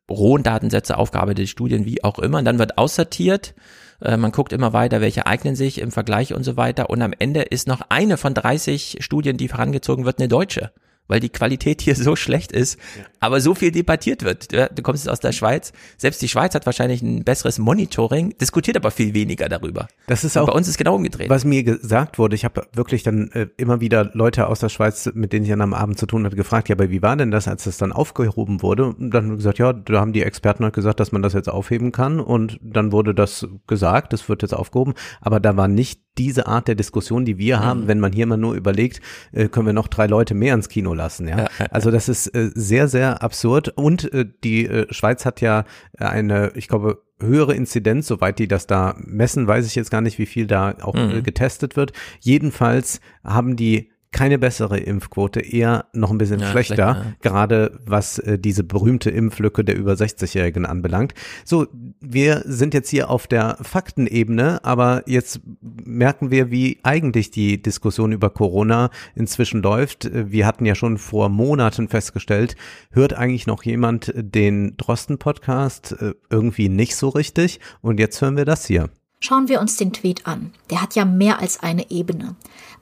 rohen 0.09 0.43
Datensätze, 0.43 0.97
aufgearbeitete 0.97 1.47
Studien, 1.47 1.85
wie 1.85 2.03
auch 2.03 2.19
immer, 2.19 2.39
und 2.39 2.45
dann 2.45 2.59
wird 2.59 2.77
aussortiert, 2.77 3.55
äh, 4.01 4.17
man 4.17 4.31
guckt 4.31 4.53
immer 4.53 4.73
weiter, 4.73 5.01
welche 5.01 5.25
eignen 5.25 5.55
sich 5.55 5.79
im 5.79 5.91
Vergleich 5.91 6.33
und 6.33 6.43
so 6.43 6.57
weiter. 6.57 6.89
Und 6.89 7.01
am 7.01 7.13
Ende 7.17 7.41
ist 7.41 7.67
noch 7.67 7.81
eine 7.89 8.17
von 8.17 8.33
30 8.33 8.97
Studien, 8.99 9.37
die 9.37 9.47
vorangezogen 9.47 10.05
wird, 10.05 10.19
eine 10.19 10.27
deutsche 10.27 10.71
weil 11.07 11.19
die 11.19 11.29
Qualität 11.29 11.81
hier 11.81 11.95
so 12.05 12.15
schlecht 12.15 12.51
ist, 12.51 12.79
ja. 12.97 13.05
aber 13.19 13.41
so 13.41 13.55
viel 13.55 13.71
debattiert 13.71 14.23
wird. 14.23 14.51
Du 14.51 14.81
kommst 14.81 15.09
aus 15.09 15.19
der 15.19 15.31
Schweiz, 15.31 15.73
selbst 15.97 16.21
die 16.21 16.27
Schweiz 16.27 16.55
hat 16.55 16.65
wahrscheinlich 16.65 17.01
ein 17.01 17.23
besseres 17.23 17.59
Monitoring, 17.59 18.35
diskutiert 18.39 18.77
aber 18.77 18.91
viel 18.91 19.13
weniger 19.13 19.49
darüber. 19.49 19.87
Das 20.07 20.23
ist 20.23 20.37
auch 20.37 20.47
bei 20.47 20.53
uns 20.53 20.67
ist 20.67 20.77
genau 20.77 20.95
umgedreht. 20.95 21.29
Was 21.29 21.45
mir 21.45 21.63
gesagt 21.63 22.19
wurde, 22.19 22.35
ich 22.35 22.45
habe 22.45 22.67
wirklich 22.73 23.03
dann 23.03 23.29
äh, 23.31 23.47
immer 23.57 23.81
wieder 23.81 24.11
Leute 24.13 24.47
aus 24.47 24.59
der 24.59 24.69
Schweiz, 24.69 25.09
mit 25.13 25.33
denen 25.33 25.45
ich 25.45 25.51
dann 25.51 25.61
am 25.61 25.73
Abend 25.73 25.97
zu 25.97 26.05
tun 26.05 26.25
hatte, 26.25 26.35
gefragt, 26.35 26.69
ja, 26.69 26.75
aber 26.75 26.89
wie 26.89 27.01
war 27.01 27.15
denn 27.15 27.31
das, 27.31 27.47
als 27.47 27.65
das 27.65 27.77
dann 27.77 27.91
aufgehoben 27.91 28.61
wurde? 28.61 28.85
Und 28.85 29.11
dann 29.11 29.35
gesagt, 29.37 29.59
ja, 29.59 29.73
da 29.73 29.99
haben 29.99 30.13
die 30.13 30.23
Experten 30.23 30.63
halt 30.63 30.73
gesagt, 30.73 30.99
dass 30.99 31.11
man 31.11 31.21
das 31.21 31.33
jetzt 31.33 31.49
aufheben 31.49 31.91
kann 31.91 32.19
und 32.19 32.59
dann 32.61 32.91
wurde 32.91 33.13
das 33.13 33.47
gesagt, 33.67 34.13
das 34.13 34.29
wird 34.29 34.41
jetzt 34.41 34.53
aufgehoben, 34.53 34.93
aber 35.21 35.39
da 35.39 35.57
war 35.57 35.67
nicht 35.67 36.04
diese 36.17 36.47
Art 36.47 36.67
der 36.67 36.75
Diskussion, 36.75 37.25
die 37.25 37.37
wir 37.37 37.59
haben, 37.59 37.81
mhm. 37.81 37.87
wenn 37.87 37.99
man 37.99 38.13
hier 38.13 38.25
mal 38.25 38.37
nur 38.37 38.53
überlegt, 38.55 39.01
äh, 39.31 39.47
können 39.47 39.65
wir 39.65 39.73
noch 39.73 39.87
drei 39.87 40.07
Leute 40.07 40.33
mehr 40.33 40.53
ins 40.53 40.69
Kino 40.69 40.93
lassen. 40.93 41.27
Ja, 41.27 41.47
also 41.71 41.91
das 41.91 42.09
ist 42.09 42.27
äh, 42.27 42.51
sehr, 42.53 42.87
sehr 42.87 43.21
absurd. 43.21 43.69
Und 43.69 44.11
äh, 44.13 44.25
die 44.43 44.65
äh, 44.65 44.91
Schweiz 44.93 45.25
hat 45.25 45.41
ja 45.41 45.65
eine, 45.97 46.51
ich 46.55 46.67
glaube, 46.67 47.03
höhere 47.19 47.53
Inzidenz, 47.53 48.07
soweit 48.07 48.39
die 48.39 48.47
das 48.47 48.67
da 48.67 48.95
messen, 48.97 49.47
weiß 49.47 49.65
ich 49.65 49.75
jetzt 49.75 49.91
gar 49.91 50.01
nicht, 50.01 50.19
wie 50.19 50.25
viel 50.25 50.47
da 50.47 50.75
auch 50.81 50.95
mhm. 50.95 51.23
getestet 51.23 51.75
wird. 51.75 51.93
Jedenfalls 52.19 52.99
haben 53.23 53.55
die 53.55 53.91
keine 54.15 54.39
bessere 54.39 54.79
Impfquote, 54.79 55.41
eher 55.41 55.87
noch 55.91 56.09
ein 56.09 56.17
bisschen 56.17 56.39
ja, 56.39 56.49
schlechter, 56.49 56.95
schlechter, 56.95 57.15
gerade 57.21 57.77
was 57.85 58.17
äh, 58.17 58.39
diese 58.39 58.63
berühmte 58.63 59.09
Impflücke 59.09 59.65
der 59.65 59.75
über 59.75 59.91
60-Jährigen 59.91 60.65
anbelangt. 60.65 61.13
So, 61.43 61.67
wir 61.99 62.41
sind 62.45 62.73
jetzt 62.73 62.89
hier 62.89 63.09
auf 63.09 63.27
der 63.27 63.57
Faktenebene, 63.61 64.63
aber 64.63 65.03
jetzt 65.05 65.41
merken 65.61 66.31
wir, 66.31 66.49
wie 66.49 66.79
eigentlich 66.83 67.29
die 67.29 67.61
Diskussion 67.61 68.13
über 68.13 68.29
Corona 68.29 68.89
inzwischen 69.15 69.61
läuft. 69.61 70.09
Wir 70.13 70.47
hatten 70.47 70.65
ja 70.65 70.75
schon 70.75 70.97
vor 70.97 71.27
Monaten 71.27 71.89
festgestellt, 71.89 72.55
hört 72.91 73.15
eigentlich 73.15 73.47
noch 73.47 73.63
jemand 73.63 74.13
den 74.15 74.77
Drosten-Podcast? 74.77 75.91
Äh, 75.99 76.13
irgendwie 76.29 76.69
nicht 76.69 76.95
so 76.95 77.09
richtig. 77.09 77.59
Und 77.81 77.99
jetzt 77.99 78.21
hören 78.21 78.37
wir 78.37 78.45
das 78.45 78.65
hier. 78.65 78.89
Schauen 79.19 79.47
wir 79.47 79.59
uns 79.59 79.75
den 79.77 79.91
Tweet 79.91 80.27
an. 80.27 80.51
Der 80.69 80.81
hat 80.81 80.93
ja 80.95 81.03
mehr 81.03 81.39
als 81.39 81.59
eine 81.63 81.89
Ebene. 81.89 82.35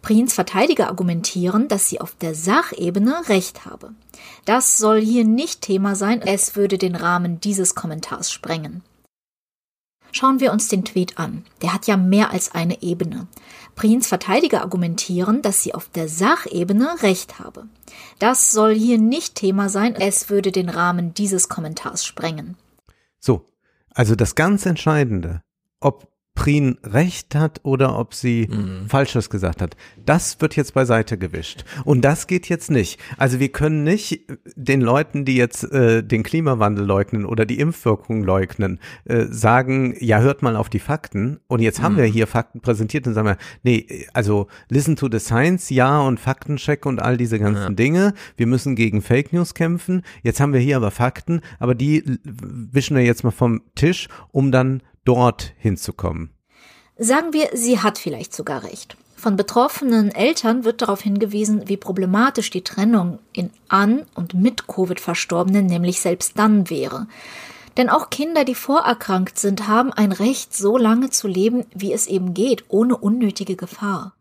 Prins 0.04 0.34
Verteidiger 0.34 0.88
argumentieren, 0.90 1.70
dass 1.70 1.88
sie 1.88 2.02
auf 2.02 2.14
der 2.16 2.36
Sachebene 2.36 3.30
recht 3.30 3.66
habe. 3.66 3.94
Das 4.44 4.78
soll 4.78 5.00
hier 5.00 5.24
nicht 5.24 5.62
Thema 5.62 5.96
sein, 5.96 6.22
es 6.22 6.58
würde 6.58 6.78
den 6.78 6.96
Rahmen 6.96 7.40
dieses 7.40 7.74
Kommentars 7.74 8.30
sprengen. 8.30 8.84
Schauen 10.12 10.42
wir 10.42 10.52
uns 10.52 10.68
den 10.68 10.84
Tweet 10.84 11.18
an. 11.18 11.46
Der 11.62 11.74
hat 11.74 11.88
ja 11.88 11.96
mehr 11.96 12.32
als 12.32 12.54
eine 12.54 12.84
Ebene. 12.84 13.28
Prins 13.76 14.08
Verteidiger 14.08 14.62
argumentieren, 14.62 15.42
dass 15.42 15.64
sie 15.64 15.74
auf 15.74 15.88
der 15.88 16.10
Sachebene 16.10 17.02
recht 17.02 17.40
habe. 17.40 17.68
Das 18.20 18.52
soll 18.52 18.76
hier 18.76 18.98
nicht 18.98 19.36
Thema 19.36 19.70
sein, 19.70 19.96
es 19.96 20.30
würde 20.30 20.52
den 20.52 20.68
Rahmen 20.68 21.14
dieses 21.14 21.48
Kommentars 21.48 22.06
sprengen. 22.06 22.58
So, 23.22 23.46
also 23.94 24.16
das 24.16 24.36
ganz 24.36 24.66
Entscheidende, 24.66 25.42
ob 25.80 26.13
Prien 26.36 26.78
recht 26.84 27.36
hat 27.36 27.60
oder 27.64 27.98
ob 27.98 28.14
sie 28.14 28.48
Mhm. 28.50 28.88
Falsches 28.88 29.30
gesagt 29.30 29.62
hat. 29.62 29.76
Das 30.06 30.42
wird 30.42 30.56
jetzt 30.56 30.74
beiseite 30.74 31.18
gewischt. 31.18 31.64
Und 31.86 32.04
das 32.04 32.28
geht 32.28 32.50
jetzt 32.50 32.72
nicht. 32.72 33.00
Also 33.18 33.40
wir 33.40 33.50
können 33.50 33.84
nicht 33.84 34.22
den 34.56 34.82
Leuten, 34.82 35.26
die 35.26 35.36
jetzt 35.36 35.64
äh, 35.72 36.04
den 36.04 36.24
Klimawandel 36.24 36.86
leugnen 36.86 37.26
oder 37.26 37.46
die 37.46 37.60
Impfwirkung 37.60 38.24
leugnen, 38.24 38.80
äh, 39.06 39.26
sagen, 39.30 39.96
ja, 40.00 40.20
hört 40.20 40.42
mal 40.42 40.56
auf 40.56 40.70
die 40.70 40.80
Fakten. 40.80 41.40
Und 41.48 41.62
jetzt 41.62 41.82
haben 41.82 41.98
wir 41.98 42.06
hier 42.06 42.26
Fakten 42.28 42.62
präsentiert 42.62 43.06
und 43.08 43.14
sagen 43.14 43.28
wir, 43.28 43.38
nee, 43.64 44.08
also 44.14 44.48
listen 44.70 44.96
to 44.96 45.08
the 45.12 45.20
science, 45.20 45.70
ja, 45.70 46.02
und 46.02 46.20
Faktencheck 46.20 46.86
und 46.86 47.02
all 47.02 47.18
diese 47.18 47.40
ganzen 47.40 47.76
Dinge. 47.76 48.14
Wir 48.38 48.48
müssen 48.48 48.76
gegen 48.76 49.02
Fake 49.02 49.34
News 49.34 49.54
kämpfen. 49.54 50.02
Jetzt 50.24 50.40
haben 50.40 50.54
wir 50.54 50.60
hier 50.60 50.78
aber 50.78 50.92
Fakten, 50.92 51.42
aber 51.60 51.76
die 51.76 52.04
wischen 52.24 52.96
wir 52.98 53.04
jetzt 53.04 53.24
mal 53.24 53.32
vom 53.32 53.62
Tisch, 53.76 54.08
um 54.32 54.52
dann 54.52 54.82
dort 55.06 55.54
hinzukommen. 55.58 56.32
Sagen 56.98 57.34
wir, 57.34 57.50
sie 57.54 57.80
hat 57.80 57.98
vielleicht 57.98 58.34
sogar 58.34 58.64
recht. 58.64 58.98
Von 59.16 59.38
betroffenen 59.38 60.14
Eltern 60.14 60.66
wird 60.66 60.82
darauf 60.82 61.02
hingewiesen, 61.02 61.70
wie 61.70 61.78
problematisch 61.78 62.50
die 62.50 62.64
Trennung 62.64 63.20
in 63.32 63.52
an 63.70 64.06
und 64.16 64.34
mit 64.34 64.68
Covid 64.68 65.00
Verstorbenen 65.00 65.66
nämlich 65.66 66.02
selbst 66.02 66.38
dann 66.38 66.70
wäre. 66.70 67.08
Denn 67.78 67.90
auch 67.90 68.10
Kinder, 68.10 68.44
die 68.44 68.54
vorerkrankt 68.54 69.40
sind, 69.40 69.68
haben 69.68 69.92
ein 69.94 70.12
Recht, 70.12 70.54
so 70.54 70.78
lange 70.78 71.10
zu 71.10 71.28
leben, 71.28 71.66
wie 71.74 71.94
es 71.94 72.08
eben 72.08 72.34
geht, 72.34 72.66
ohne 72.68 72.98
unnötige 72.98 73.56
Gefahr. 73.56 74.14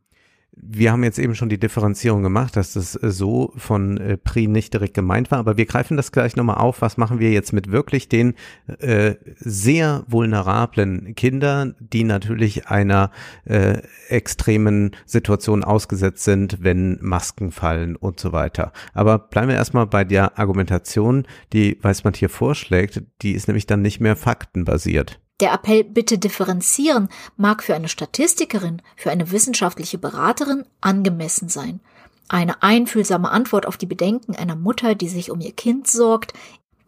Wir 0.54 0.92
haben 0.92 1.02
jetzt 1.02 1.18
eben 1.18 1.34
schon 1.34 1.48
die 1.48 1.58
Differenzierung 1.58 2.22
gemacht, 2.22 2.56
dass 2.56 2.74
das 2.74 2.94
äh, 2.94 3.10
so 3.10 3.52
von 3.56 3.96
äh, 3.96 4.16
Pri 4.18 4.48
nicht 4.48 4.74
direkt 4.74 4.94
gemeint 4.94 5.30
war, 5.30 5.38
aber 5.38 5.56
wir 5.56 5.64
greifen 5.64 5.96
das 5.96 6.12
gleich 6.12 6.36
nochmal 6.36 6.58
auf. 6.58 6.82
Was 6.82 6.98
machen 6.98 7.18
wir 7.18 7.32
jetzt 7.32 7.52
mit 7.52 7.72
wirklich 7.72 8.08
den 8.08 8.34
äh, 8.78 9.14
sehr 9.36 10.04
vulnerablen 10.08 11.14
Kindern, 11.14 11.74
die 11.80 12.04
natürlich 12.04 12.68
einer 12.68 13.10
äh, 13.44 13.78
extremen 14.08 14.90
Situation 15.06 15.64
ausgesetzt 15.64 16.24
sind, 16.24 16.58
wenn 16.60 16.98
Masken 17.00 17.50
fallen 17.50 17.96
und 17.96 18.20
so 18.20 18.32
weiter. 18.32 18.72
Aber 18.92 19.18
bleiben 19.18 19.48
wir 19.48 19.56
erstmal 19.56 19.86
bei 19.86 20.04
der 20.04 20.38
Argumentation, 20.38 21.26
die 21.54 21.78
Weißmann 21.80 22.14
hier 22.14 22.28
vorschlägt, 22.28 23.02
die 23.22 23.32
ist 23.32 23.48
nämlich 23.48 23.66
dann 23.66 23.80
nicht 23.80 24.00
mehr 24.00 24.16
faktenbasiert. 24.16 25.18
Der 25.42 25.52
Appell 25.52 25.82
bitte 25.82 26.18
differenzieren 26.18 27.08
mag 27.36 27.64
für 27.64 27.74
eine 27.74 27.88
Statistikerin, 27.88 28.80
für 28.96 29.10
eine 29.10 29.32
wissenschaftliche 29.32 29.98
Beraterin 29.98 30.64
angemessen 30.80 31.48
sein. 31.48 31.80
Eine 32.28 32.62
einfühlsame 32.62 33.28
Antwort 33.28 33.66
auf 33.66 33.76
die 33.76 33.86
Bedenken 33.86 34.36
einer 34.36 34.54
Mutter, 34.54 34.94
die 34.94 35.08
sich 35.08 35.32
um 35.32 35.40
ihr 35.40 35.50
Kind 35.50 35.88
sorgt. 35.88 36.32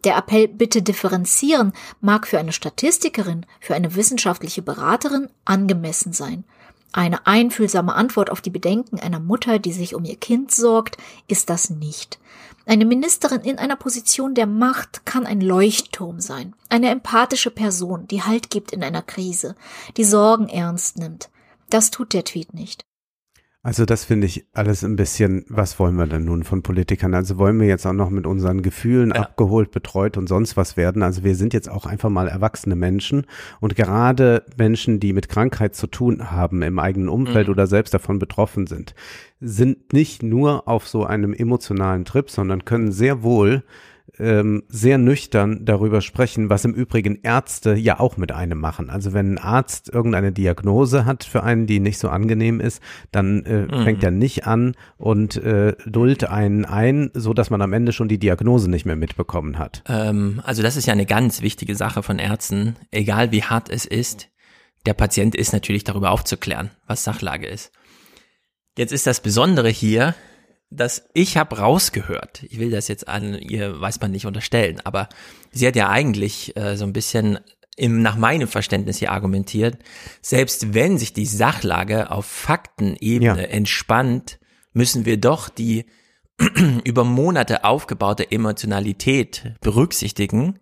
Der 0.05 0.15
Appell 0.15 0.47
bitte 0.47 0.81
differenzieren 0.81 1.73
mag 1.99 2.25
für 2.27 2.39
eine 2.39 2.53
Statistikerin, 2.53 3.45
für 3.59 3.75
eine 3.75 3.93
wissenschaftliche 3.93 4.61
Beraterin 4.61 5.27
angemessen 5.43 6.13
sein. 6.13 6.45
Eine 6.93 7.27
einfühlsame 7.27 7.93
Antwort 7.93 8.29
auf 8.29 8.39
die 8.39 8.51
Bedenken 8.51 9.01
einer 9.01 9.19
Mutter, 9.19 9.59
die 9.59 9.73
sich 9.73 9.95
um 9.95 10.05
ihr 10.05 10.15
Kind 10.15 10.53
sorgt, 10.53 10.95
ist 11.27 11.49
das 11.49 11.69
nicht. 11.69 12.19
Eine 12.67 12.85
Ministerin 12.85 13.41
in 13.41 13.59
einer 13.59 13.75
Position 13.75 14.33
der 14.33 14.47
Macht 14.47 15.05
kann 15.05 15.27
ein 15.27 15.39
Leuchtturm 15.39 16.19
sein, 16.19 16.55
eine 16.69 16.89
empathische 16.89 17.51
Person, 17.51 18.07
die 18.07 18.23
Halt 18.23 18.49
gibt 18.49 18.71
in 18.71 18.83
einer 18.83 19.03
Krise, 19.03 19.55
die 19.97 20.03
Sorgen 20.03 20.49
ernst 20.49 20.97
nimmt. 20.97 21.29
Das 21.69 21.91
tut 21.91 22.13
der 22.13 22.23
Tweet 22.23 22.53
nicht. 22.53 22.83
Also 23.65 23.83
das 23.85 24.05
finde 24.05 24.27
ich 24.27 24.45
alles 24.53 24.83
ein 24.83 24.95
bisschen, 24.95 25.43
was 25.49 25.79
wollen 25.79 25.95
wir 25.95 26.05
denn 26.05 26.23
nun 26.25 26.43
von 26.43 26.61
Politikern? 26.61 27.15
Also 27.15 27.39
wollen 27.39 27.59
wir 27.59 27.65
jetzt 27.65 27.87
auch 27.87 27.93
noch 27.93 28.11
mit 28.11 28.27
unseren 28.27 28.61
Gefühlen 28.61 29.09
Ja. 29.09 29.21
abgeholt, 29.23 29.71
betreut 29.71 30.17
und 30.17 30.27
sonst 30.29 30.55
was 30.55 30.77
werden? 30.77 31.01
Also 31.01 31.23
wir 31.23 31.33
sind 31.33 31.51
jetzt 31.51 31.67
auch 31.67 31.87
einfach 31.87 32.09
mal 32.11 32.27
erwachsene 32.27 32.75
Menschen 32.75 33.25
und 33.61 33.75
gerade 33.75 34.43
Menschen, 34.55 34.99
die 34.99 35.13
mit 35.13 35.29
Krankheit 35.29 35.73
zu 35.75 35.87
tun 35.87 36.29
haben 36.29 36.61
im 36.61 36.77
eigenen 36.77 37.09
Umfeld 37.09 37.47
Mhm. 37.47 37.53
oder 37.53 37.65
selbst 37.65 37.95
davon 37.95 38.19
betroffen 38.19 38.67
sind, 38.67 38.93
sind 39.39 39.93
nicht 39.93 40.21
nur 40.21 40.67
auf 40.67 40.87
so 40.87 41.03
einem 41.03 41.33
emotionalen 41.33 42.05
Trip, 42.05 42.29
sondern 42.29 42.65
können 42.65 42.91
sehr 42.91 43.23
wohl 43.23 43.63
ähm, 44.17 44.63
sehr 44.67 44.97
nüchtern 44.97 45.65
darüber 45.65 46.01
sprechen, 46.01 46.49
was 46.49 46.65
im 46.65 46.73
Übrigen 46.73 47.19
Ärzte 47.23 47.75
ja 47.75 47.99
auch 47.99 48.17
mit 48.17 48.31
einem 48.31 48.59
machen. 48.59 48.89
Also 48.89 49.13
wenn 49.13 49.33
ein 49.33 49.37
Arzt 49.37 49.89
irgendeine 49.89 50.31
Diagnose 50.31 51.05
hat 51.05 51.23
für 51.23 51.43
einen, 51.43 51.67
die 51.67 51.79
nicht 51.79 51.97
so 51.97 52.09
angenehm 52.09 52.59
ist, 52.59 52.81
dann 53.11 53.45
äh, 53.45 53.83
fängt 53.83 54.03
er 54.03 54.11
nicht 54.11 54.47
an 54.47 54.75
und 54.97 55.37
äh, 55.37 55.75
duldt 55.85 56.25
einen 56.25 56.65
ein, 56.65 57.11
so 57.13 57.33
dass 57.33 57.49
man 57.49 57.61
am 57.61 57.73
Ende 57.73 57.91
schon 57.91 58.07
die 58.07 58.19
Diagnose 58.19 58.69
nicht 58.69 58.85
mehr 58.85 58.95
mitbekommen 58.95 59.57
hat. 59.59 59.83
Ähm, 59.87 60.41
also 60.43 60.61
das 60.61 60.77
ist 60.77 60.85
ja 60.85 60.93
eine 60.93 61.05
ganz 61.05 61.41
wichtige 61.41 61.75
Sache 61.75 62.03
von 62.03 62.19
Ärzten, 62.19 62.75
egal 62.91 63.31
wie 63.31 63.43
hart 63.43 63.69
es 63.69 63.85
ist. 63.85 64.29
Der 64.85 64.93
Patient 64.93 65.35
ist 65.35 65.51
natürlich 65.51 65.83
darüber 65.83 66.11
aufzuklären, 66.11 66.69
was 66.85 67.03
Sachlage 67.03 67.47
ist. 67.47 67.71
Jetzt 68.77 68.91
ist 68.91 69.07
das 69.07 69.21
Besondere 69.21 69.69
hier, 69.69 70.15
dass 70.75 71.07
ich 71.13 71.37
habe 71.37 71.57
rausgehört, 71.57 72.43
ich 72.49 72.59
will 72.59 72.71
das 72.71 72.87
jetzt 72.87 73.07
an 73.07 73.35
ihr, 73.35 73.79
weiß 73.79 73.99
man 74.01 74.11
nicht 74.11 74.25
unterstellen, 74.25 74.81
aber 74.83 75.09
sie 75.51 75.67
hat 75.67 75.75
ja 75.75 75.89
eigentlich 75.89 76.55
äh, 76.57 76.75
so 76.77 76.85
ein 76.85 76.93
bisschen 76.93 77.39
im, 77.77 78.01
nach 78.01 78.15
meinem 78.15 78.47
Verständnis 78.47 78.97
hier 78.99 79.11
argumentiert, 79.11 79.77
selbst 80.21 80.73
wenn 80.73 80.97
sich 80.97 81.13
die 81.13 81.25
Sachlage 81.25 82.09
auf 82.11 82.25
Faktenebene 82.25 83.41
Ja. 83.41 83.47
entspannt, 83.49 84.39
müssen 84.73 85.05
wir 85.05 85.17
doch 85.17 85.49
die 85.49 85.85
über 86.83 87.03
Monate 87.03 87.63
aufgebaute 87.63 88.31
Emotionalität 88.31 89.53
berücksichtigen 89.61 90.59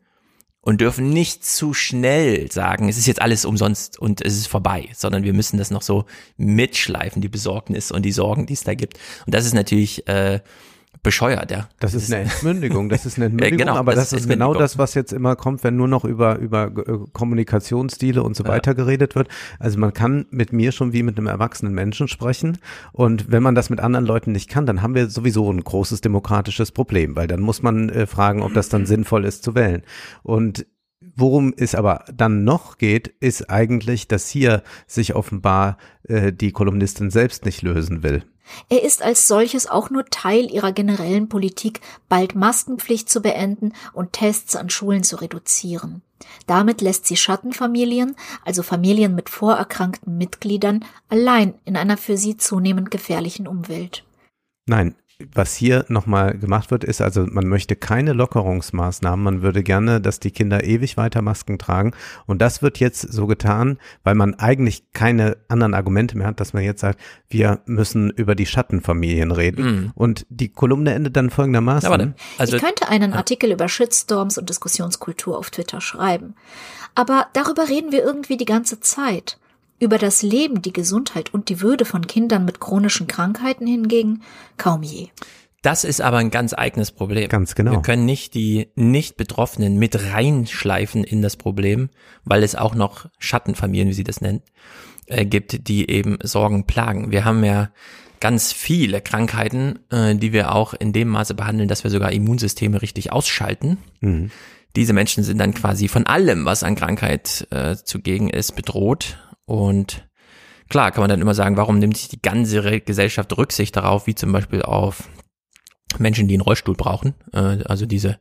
und 0.64 0.80
dürfen 0.80 1.10
nicht 1.10 1.46
zu 1.46 1.74
schnell 1.74 2.50
sagen, 2.50 2.88
es 2.88 2.98
ist 2.98 3.06
jetzt 3.06 3.22
alles 3.22 3.44
umsonst 3.44 4.00
und 4.00 4.22
es 4.22 4.38
ist 4.38 4.48
vorbei, 4.48 4.88
sondern 4.94 5.24
wir 5.24 5.34
müssen 5.34 5.58
das 5.58 5.72
noch 5.72 5.82
so 5.82 6.06
mitschleifen, 6.38 7.22
die 7.22 7.28
Besorgnis 7.28 7.92
und 7.92 8.04
die 8.04 8.14
Sorgen, 8.14 8.46
die 8.46 8.54
es 8.54 8.64
da 8.64 8.74
gibt. 8.74 8.98
Und 9.26 9.36
das 9.36 9.46
ist 9.46 9.54
natürlich 9.54 10.08
äh, 10.08 10.40
bescheuert, 11.04 11.52
ja. 11.52 11.68
Das 11.80 11.94
ist 11.94 12.12
eine 12.12 12.24
Entmündigung, 12.24 12.90
das 12.90 13.06
ist 13.06 13.18
eine 13.18 13.26
Entmündigung, 13.28 13.60
genau, 13.60 13.76
aber 13.76 13.94
das 13.94 14.10
das, 14.10 14.22
ist 14.22 14.30
genau 14.30 14.54
das, 14.54 14.78
was 14.78 14.94
jetzt 14.94 15.12
immer 15.12 15.36
kommt, 15.36 15.64
wenn 15.64 15.76
nur 15.76 15.90
noch 15.90 16.06
über, 16.06 16.38
über 16.40 16.66
äh, 16.66 16.98
Kommunikationsstile 17.12 18.24
und 18.24 18.36
so 18.36 18.46
weiter 18.48 18.74
geredet 18.74 19.16
wird. 19.16 19.28
Also 19.60 19.78
man 19.78 19.94
kann 19.94 20.26
mit 20.32 20.54
mir 20.54 20.72
schon 20.72 20.94
wie 20.94 21.04
mit 21.04 21.18
einem 21.18 21.28
erwachsenen 21.28 21.74
Menschen 21.74 22.08
sprechen 22.08 22.58
und 22.94 23.32
wenn 23.32 23.44
man 23.44 23.54
das 23.54 23.70
mit 23.70 23.82
anderen 23.82 24.06
Leuten 24.06 24.32
nicht 24.32 24.50
kann, 24.50 24.66
dann 24.66 24.82
haben 24.82 24.96
wir 24.96 25.10
sowieso 25.10 25.52
ein 25.52 25.64
großes 25.64 26.02
demokratisches 26.02 26.72
Problem, 26.72 27.16
weil 27.16 27.28
dann 27.28 27.42
muss 27.42 27.62
man 27.62 27.90
äh, 27.90 28.08
fragen, 28.08 28.42
ob 28.42 28.54
das 28.54 28.70
dann 28.70 28.86
sinnvoll 28.86 29.26
ist 29.26 29.44
zu 29.44 29.54
wählen. 29.56 29.84
Und 30.24 30.66
Worum 31.16 31.54
es 31.56 31.76
aber 31.76 32.06
dann 32.12 32.44
noch 32.44 32.78
geht, 32.78 33.08
ist 33.20 33.50
eigentlich, 33.50 34.08
dass 34.08 34.30
hier 34.30 34.64
sich 34.88 35.16
offenbar 35.16 35.78
äh, 36.04 36.34
die 36.34 36.52
Kolumnistin 36.52 37.12
selbst 37.12 37.46
nicht 37.46 37.62
lösen 37.62 38.04
will. 38.04 38.24
Er 38.70 38.84
ist 38.84 39.02
als 39.02 39.28
solches 39.28 39.68
auch 39.68 39.90
nur 39.90 40.06
Teil 40.06 40.52
ihrer 40.52 40.72
generellen 40.72 41.30
Politik, 41.30 41.82
bald 42.10 42.36
Maskenpflicht 42.36 43.10
zu 43.10 43.22
beenden 43.22 43.74
und 43.94 44.14
Tests 44.14 44.56
an 44.56 44.70
Schulen 44.70 45.04
zu 45.04 45.22
reduzieren. 45.22 46.02
Damit 46.48 46.82
lässt 46.82 47.06
sie 47.06 47.18
Schattenfamilien, 47.18 48.16
also 48.46 48.64
Familien 48.64 49.16
mit 49.16 49.30
vorerkrankten 49.30 50.18
Mitgliedern, 50.18 50.86
allein 51.10 51.56
in 51.66 51.76
einer 51.76 51.98
für 51.98 52.18
sie 52.18 52.38
zunehmend 52.38 52.92
gefährlichen 52.92 53.48
Umwelt. 53.48 54.06
Nein, 54.66 54.96
was 55.34 55.56
hier 55.56 55.86
nochmal 55.88 56.38
gemacht 56.38 56.72
wird, 56.72 56.84
ist 56.84 57.02
also, 57.02 57.26
man 57.26 57.48
möchte 57.48 57.76
keine 57.76 58.14
Lockerungsmaßnahmen. 58.14 59.24
Man 59.24 59.42
würde 59.42 59.64
gerne, 59.64 60.02
dass 60.02 60.20
die 60.20 60.32
Kinder 60.32 60.64
ewig 60.64 60.98
weiter 60.98 61.22
Masken 61.22 61.58
tragen. 61.58 61.92
Und 62.26 62.42
das 62.42 62.62
wird 62.62 62.80
jetzt 62.80 63.02
so 63.02 63.28
getan, 63.28 63.78
weil 64.04 64.16
man 64.16 64.36
eigentlich 64.36 64.92
keine 64.94 65.38
anderen 65.48 65.74
Argumente 65.74 66.18
mehr 66.18 66.28
hat, 66.28 66.40
dass 66.40 66.54
man 66.54 66.64
jetzt 66.64 66.82
sagt, 66.82 67.00
wir 67.30 67.62
müssen 67.66 68.10
über 68.12 68.36
die 68.36 68.46
Schattenfamilien 68.46 69.32
reden. 69.32 69.92
Und 69.96 70.26
die 70.30 70.50
Kolumne 70.50 70.94
endet 70.94 71.16
dann 71.16 71.30
folgendermaßen. 71.30 71.90
Ja. 71.90 72.14
Also 72.38 72.56
ich 72.56 72.62
könnte 72.62 72.90
einen 72.90 73.14
Artikel 73.14 73.52
über 73.52 73.68
Shitstorms 73.68 74.38
und 74.38 74.50
Diskussionskultur 74.50 75.38
auf 75.38 75.50
Twitter 75.50 75.82
schreiben. 75.82 76.36
Aber 76.96 77.28
darüber 77.34 77.70
reden 77.70 77.92
wir 77.92 78.04
irgendwie 78.04 78.38
die 78.38 78.46
ganze 78.46 78.80
Zeit. 78.80 79.40
Über 79.80 79.98
das 79.98 80.22
Leben, 80.22 80.62
die 80.62 80.74
Gesundheit 80.74 81.34
und 81.34 81.50
die 81.50 81.62
Würde 81.62 81.86
von 81.86 82.08
Kindern 82.08 82.46
mit 82.46 82.60
chronischen 82.60 83.08
Krankheiten 83.08 83.68
hingegen 83.68 84.22
kaum 84.58 84.84
je. 84.84 85.10
Das 85.64 85.86
ist 85.86 86.02
aber 86.02 86.18
ein 86.18 86.30
ganz 86.30 86.54
eigenes 86.54 86.92
Problem. 86.92 87.30
Ganz 87.30 87.56
genau. 87.56 87.72
Wir 87.72 87.82
können 87.82 88.06
nicht 88.06 88.34
die 88.34 88.68
Nicht-Betroffenen 88.76 89.78
mit 89.78 90.12
reinschleifen 90.12 91.06
in 91.06 91.22
das 91.22 91.38
Problem, 91.38 91.90
weil 92.26 92.44
es 92.44 92.56
auch 92.56 92.76
noch 92.76 93.08
Schattenfamilien, 93.18 93.88
wie 93.88 93.94
sie 93.94 94.04
das 94.04 94.20
nennt, 94.20 94.44
äh, 95.08 95.26
gibt, 95.26 95.70
die 95.70 95.90
eben 95.90 96.18
Sorgen 96.22 96.66
plagen. 96.66 97.12
Wir 97.12 97.24
haben 97.24 97.46
ja 97.46 97.72
ganz 98.20 98.52
viele 98.52 99.00
Krankheiten, 99.00 99.80
äh, 99.90 100.16
die 100.16 100.34
wir 100.34 100.54
auch 100.54 100.74
in 100.74 100.92
dem 100.92 101.08
Maße 101.08 101.34
behandeln, 101.34 101.70
dass 101.70 101.86
wir 101.86 101.92
sogar 101.92 102.12
Immunsysteme 102.12 102.82
richtig 102.82 103.14
ausschalten. 103.14 103.78
Mhm. 104.02 104.32
Diese 104.76 104.94
Menschen 104.94 105.24
sind 105.24 105.38
dann 105.38 105.54
quasi 105.54 105.88
von 105.88 106.08
allem, 106.08 106.46
was 106.46 106.64
an 106.64 106.76
Krankheit 106.76 107.48
äh, 107.52 107.76
zugegen 107.76 108.30
ist, 108.30 108.56
bedroht. 108.56 109.18
Und 109.46 110.08
klar 110.70 110.92
kann 110.92 111.02
man 111.02 111.10
dann 111.10 111.22
immer 111.22 111.34
sagen, 111.34 111.58
warum 111.58 111.80
nimmt 111.80 111.98
sich 111.98 112.08
die 112.08 112.22
ganze 112.22 112.82
Gesellschaft 112.82 113.38
Rücksicht 113.38 113.76
darauf, 113.76 114.08
wie 114.08 114.16
zum 114.16 114.32
Beispiel 114.32 114.62
auf 114.62 115.10
Menschen, 116.00 116.28
die 116.28 116.36
einen 116.36 116.42
Rollstuhl 116.42 116.76
brauchen. 116.76 117.14
Äh, 117.34 117.64
also 117.66 117.86
diese, 117.86 118.20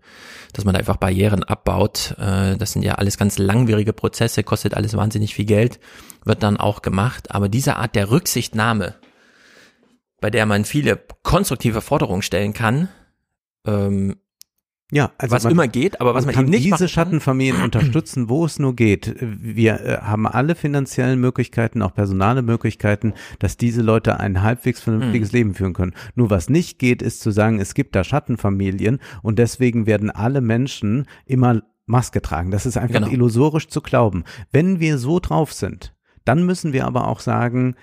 dass 0.53 0.65
man 0.65 0.75
da 0.75 0.79
einfach 0.79 0.97
Barrieren 0.97 1.43
abbaut. 1.43 2.15
Äh, 2.19 2.57
das 2.57 2.73
sind 2.73 2.83
ja 2.83 2.97
alles 2.97 3.19
ganz 3.19 3.39
langwierige 3.39 3.93
Prozesse, 3.93 4.43
kostet 4.43 4.75
alles 4.75 4.97
wahnsinnig 4.97 5.35
viel 5.35 5.45
Geld, 5.45 5.81
wird 6.25 6.43
dann 6.43 6.57
auch 6.57 6.83
gemacht. 6.83 7.31
Aber 7.31 7.49
diese 7.49 7.77
Art 7.77 7.95
der 7.95 8.11
Rücksichtnahme, 8.11 8.95
bei 10.21 10.31
der 10.31 10.47
man 10.47 10.65
viele 10.65 11.01
konstruktive 11.23 11.81
Forderungen 11.81 12.23
stellen 12.23 12.53
kann, 12.53 12.89
ähm, 13.67 14.17
Ja, 14.95 15.11
also 15.17 15.35
was 15.35 15.45
man, 15.45 15.53
immer 15.53 15.69
geht, 15.69 16.03
aber 16.03 16.15
was 16.15 16.27
man, 16.27 16.35
kann 16.35 16.45
eben 16.45 16.51
nicht 16.51 16.65
diese 16.65 16.73
machen 16.73 16.81
kann, 16.81 16.89
Schattenfamilien 16.91 17.63
unterstützen, 17.63 18.29
wo 18.29 18.45
es 18.45 18.59
nur 18.59 18.77
geht. 18.77 19.17
Wir 19.19 19.81
äh, 19.81 19.97
haben 20.03 20.27
alle 20.27 20.55
finanziellen 20.55 21.19
Möglichkeiten, 21.19 21.81
auch 21.81 21.95
personale 21.95 22.43
Möglichkeiten, 22.43 23.15
dass 23.39 23.57
diese 23.57 23.81
Leute 23.81 24.21
ein 24.21 24.43
halbwegs 24.43 24.83
vernünftiges 24.83 25.31
Hm. 25.31 25.37
Leben 25.39 25.55
führen 25.55 25.73
können. 25.73 25.95
Nur 26.15 26.29
was 26.29 26.51
nicht 26.51 26.79
geht, 26.79 27.01
ist 27.01 27.23
zu 27.23 27.31
sagen, 27.31 27.59
es 27.59 27.73
gibt 27.73 27.97
da 27.97 28.05
Schattenfamilien 28.05 28.99
und 29.23 29.39
deswegen 29.39 29.87
werden 29.87 30.11
alle 30.11 30.43
Menschen 30.43 31.07
immer 31.25 31.63
Maske 31.87 32.21
tragen. 32.21 32.51
Das 32.51 32.67
ist 32.67 32.77
einfach 32.77 32.97
Genau. 32.97 33.09
illusorisch 33.11 33.69
zu 33.69 33.81
glauben. 33.81 34.25
Wenn 34.53 34.79
wir 34.79 34.99
so 34.99 35.21
drauf 35.21 35.55
sind, 35.55 35.95
dann 36.27 36.45
müssen 36.45 36.75
wir 36.75 36.87
aber 36.87 37.09
auch 37.09 37.21
sagen, 37.21 37.77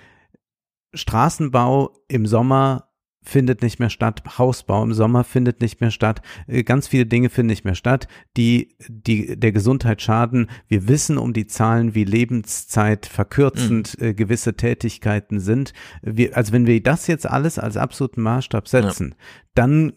Straßenbau 0.94 1.92
im 2.06 2.26
Sommer 2.26 2.89
findet 3.22 3.62
nicht 3.62 3.78
mehr 3.78 3.90
statt, 3.90 4.22
Hausbau 4.38 4.82
im 4.82 4.92
Sommer 4.92 5.24
findet 5.24 5.60
nicht 5.60 5.80
mehr 5.80 5.90
statt, 5.90 6.22
äh, 6.46 6.62
ganz 6.62 6.88
viele 6.88 7.06
Dinge 7.06 7.28
finden 7.28 7.48
nicht 7.48 7.64
mehr 7.64 7.74
statt, 7.74 8.08
die, 8.36 8.76
die 8.88 9.38
der 9.38 9.52
Gesundheit 9.52 10.02
schaden. 10.02 10.50
Wir 10.68 10.88
wissen 10.88 11.18
um 11.18 11.32
die 11.32 11.46
Zahlen, 11.46 11.94
wie 11.94 12.04
Lebenszeit 12.04 13.06
verkürzend 13.06 14.00
äh, 14.00 14.14
gewisse 14.14 14.54
Tätigkeiten 14.54 15.40
sind. 15.40 15.72
Wir, 16.02 16.36
also 16.36 16.52
wenn 16.52 16.66
wir 16.66 16.82
das 16.82 17.06
jetzt 17.06 17.26
alles 17.26 17.58
als 17.58 17.76
absoluten 17.76 18.22
Maßstab 18.22 18.68
setzen, 18.68 19.14
dann 19.54 19.92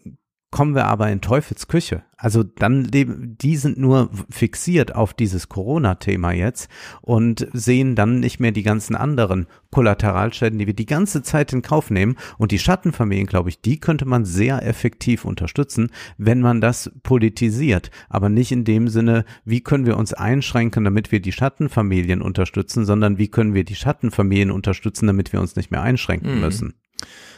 kommen 0.54 0.76
wir 0.76 0.86
aber 0.86 1.10
in 1.10 1.20
Teufels 1.20 1.66
Küche. 1.66 2.04
Also 2.16 2.44
dann 2.44 2.84
leben, 2.84 3.36
die 3.40 3.56
sind 3.56 3.76
nur 3.76 4.08
fixiert 4.30 4.94
auf 4.94 5.12
dieses 5.12 5.48
Corona-Thema 5.48 6.30
jetzt 6.30 6.70
und 7.02 7.48
sehen 7.52 7.96
dann 7.96 8.20
nicht 8.20 8.38
mehr 8.38 8.52
die 8.52 8.62
ganzen 8.62 8.94
anderen 8.94 9.48
Kollateralschäden, 9.72 10.56
die 10.60 10.68
wir 10.68 10.74
die 10.74 10.86
ganze 10.86 11.24
Zeit 11.24 11.52
in 11.52 11.62
Kauf 11.62 11.90
nehmen. 11.90 12.14
Und 12.38 12.52
die 12.52 12.60
Schattenfamilien, 12.60 13.26
glaube 13.26 13.48
ich, 13.48 13.62
die 13.62 13.80
könnte 13.80 14.04
man 14.04 14.24
sehr 14.24 14.64
effektiv 14.64 15.24
unterstützen, 15.24 15.90
wenn 16.18 16.40
man 16.40 16.60
das 16.60 16.92
politisiert. 17.02 17.90
Aber 18.08 18.28
nicht 18.28 18.52
in 18.52 18.62
dem 18.62 18.86
Sinne, 18.86 19.24
wie 19.44 19.60
können 19.60 19.86
wir 19.86 19.96
uns 19.96 20.12
einschränken, 20.12 20.84
damit 20.84 21.10
wir 21.10 21.18
die 21.18 21.32
Schattenfamilien 21.32 22.22
unterstützen, 22.22 22.84
sondern 22.84 23.18
wie 23.18 23.26
können 23.26 23.54
wir 23.54 23.64
die 23.64 23.74
Schattenfamilien 23.74 24.52
unterstützen, 24.52 25.08
damit 25.08 25.32
wir 25.32 25.40
uns 25.40 25.56
nicht 25.56 25.72
mehr 25.72 25.82
einschränken 25.82 26.40
müssen. 26.40 26.74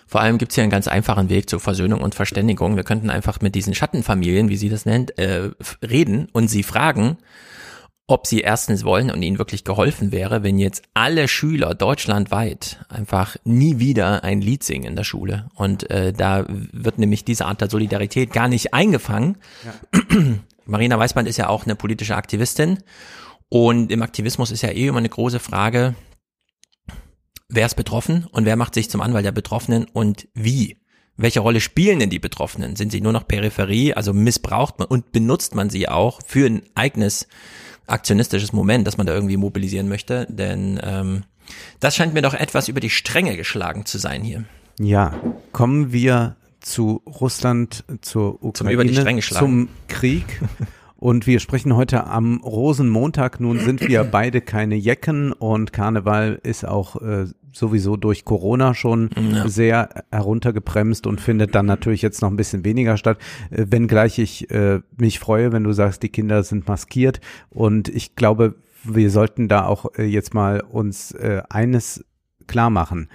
Vor 0.06 0.20
allem 0.20 0.38
gibt 0.38 0.52
es 0.52 0.54
hier 0.54 0.62
einen 0.62 0.70
ganz 0.70 0.88
einfachen 0.88 1.28
Weg 1.28 1.50
zur 1.50 1.60
Versöhnung 1.60 2.00
und 2.00 2.14
Verständigung. 2.14 2.76
Wir 2.76 2.84
könnten 2.84 3.10
einfach 3.10 3.40
mit 3.40 3.54
diesen 3.54 3.74
Schattenfamilien, 3.74 4.48
wie 4.48 4.56
sie 4.56 4.68
das 4.68 4.86
nennt, 4.86 5.18
äh, 5.18 5.50
reden 5.82 6.28
und 6.32 6.48
sie 6.48 6.62
fragen, 6.62 7.18
ob 8.08 8.26
sie 8.26 8.40
erstens 8.40 8.84
wollen 8.84 9.10
und 9.10 9.22
ihnen 9.22 9.38
wirklich 9.38 9.64
geholfen 9.64 10.12
wäre, 10.12 10.44
wenn 10.44 10.58
jetzt 10.58 10.84
alle 10.94 11.26
Schüler 11.26 11.74
deutschlandweit 11.74 12.84
einfach 12.88 13.36
nie 13.42 13.80
wieder 13.80 14.22
ein 14.22 14.40
Lied 14.40 14.62
singen 14.62 14.84
in 14.84 14.96
der 14.96 15.02
Schule. 15.02 15.48
Und 15.54 15.90
äh, 15.90 16.12
da 16.12 16.44
wird 16.48 16.98
nämlich 16.98 17.24
diese 17.24 17.46
Art 17.46 17.60
der 17.60 17.68
Solidarität 17.68 18.32
gar 18.32 18.46
nicht 18.46 18.72
eingefangen. 18.72 19.38
Marina 20.66 20.98
Weißband 20.98 21.26
ist 21.26 21.36
ja 21.36 21.48
auch 21.48 21.64
eine 21.64 21.74
politische 21.74 22.14
Aktivistin 22.14 22.78
und 23.48 23.90
im 23.90 24.02
Aktivismus 24.02 24.52
ist 24.52 24.62
ja 24.62 24.70
eh 24.70 24.86
immer 24.86 24.98
eine 24.98 25.08
große 25.08 25.40
Frage, 25.40 25.94
wer 27.48 27.66
ist 27.66 27.74
betroffen 27.74 28.26
und 28.32 28.44
wer 28.44 28.56
macht 28.56 28.74
sich 28.74 28.90
zum 28.90 29.00
Anwalt 29.00 29.24
der 29.24 29.32
Betroffenen 29.32 29.86
und 29.92 30.28
wie? 30.34 30.78
Welche 31.16 31.40
Rolle 31.40 31.60
spielen 31.60 31.98
denn 31.98 32.10
die 32.10 32.18
Betroffenen? 32.18 32.76
Sind 32.76 32.92
sie 32.92 33.00
nur 33.00 33.12
noch 33.12 33.26
Peripherie, 33.26 33.94
also 33.94 34.12
missbraucht 34.12 34.78
man 34.78 34.88
und 34.88 35.12
benutzt 35.12 35.54
man 35.54 35.70
sie 35.70 35.88
auch 35.88 36.20
für 36.26 36.46
ein 36.46 36.62
eigenes 36.74 37.26
aktionistisches 37.86 38.52
Moment, 38.52 38.86
das 38.86 38.98
man 38.98 39.06
da 39.06 39.14
irgendwie 39.14 39.38
mobilisieren 39.38 39.88
möchte? 39.88 40.26
Denn 40.28 40.78
ähm, 40.82 41.24
das 41.80 41.96
scheint 41.96 42.12
mir 42.12 42.22
doch 42.22 42.34
etwas 42.34 42.68
über 42.68 42.80
die 42.80 42.90
Stränge 42.90 43.36
geschlagen 43.36 43.86
zu 43.86 43.96
sein 43.98 44.22
hier. 44.22 44.44
Ja, 44.78 45.14
kommen 45.52 45.92
wir 45.92 46.36
zu 46.60 47.00
Russland, 47.06 47.84
zur 48.02 48.42
Ukraine, 48.42 48.74
über 48.74 48.84
die 48.84 48.94
Stränge 48.94 49.22
schlagen. 49.22 49.46
zum 49.46 49.68
Krieg. 49.88 50.42
Und 50.98 51.26
wir 51.26 51.40
sprechen 51.40 51.76
heute 51.76 52.06
am 52.06 52.40
Rosenmontag. 52.42 53.38
Nun 53.40 53.58
sind 53.58 53.86
wir 53.86 54.04
beide 54.10 54.40
keine 54.40 54.76
Jecken 54.76 55.32
und 55.32 55.72
Karneval 55.72 56.40
ist 56.42 56.66
auch 56.66 57.00
äh, 57.02 57.26
sowieso 57.52 57.96
durch 57.96 58.24
Corona 58.24 58.74
schon 58.74 59.10
Ja. 59.30 59.46
sehr 59.48 60.04
heruntergebremst 60.10 61.06
und 61.06 61.20
findet 61.20 61.54
dann 61.54 61.66
natürlich 61.66 62.02
jetzt 62.02 62.22
noch 62.22 62.30
ein 62.30 62.36
bisschen 62.36 62.64
weniger 62.64 62.96
statt. 62.96 63.18
Äh, 63.50 63.66
wenngleich 63.68 64.18
ich 64.18 64.50
äh, 64.50 64.80
mich 64.96 65.18
freue, 65.18 65.52
wenn 65.52 65.64
du 65.64 65.72
sagst, 65.72 66.02
die 66.02 66.08
Kinder 66.08 66.42
sind 66.42 66.66
maskiert. 66.66 67.20
Und 67.50 67.88
ich 67.88 68.16
glaube, 68.16 68.54
wir 68.84 69.10
sollten 69.10 69.48
da 69.48 69.66
auch 69.66 69.86
äh, 69.98 70.04
jetzt 70.04 70.32
mal 70.32 70.60
uns 70.60 71.12
äh, 71.12 71.42
eines 71.50 72.04
klar 72.46 72.70
machen. 72.70 73.08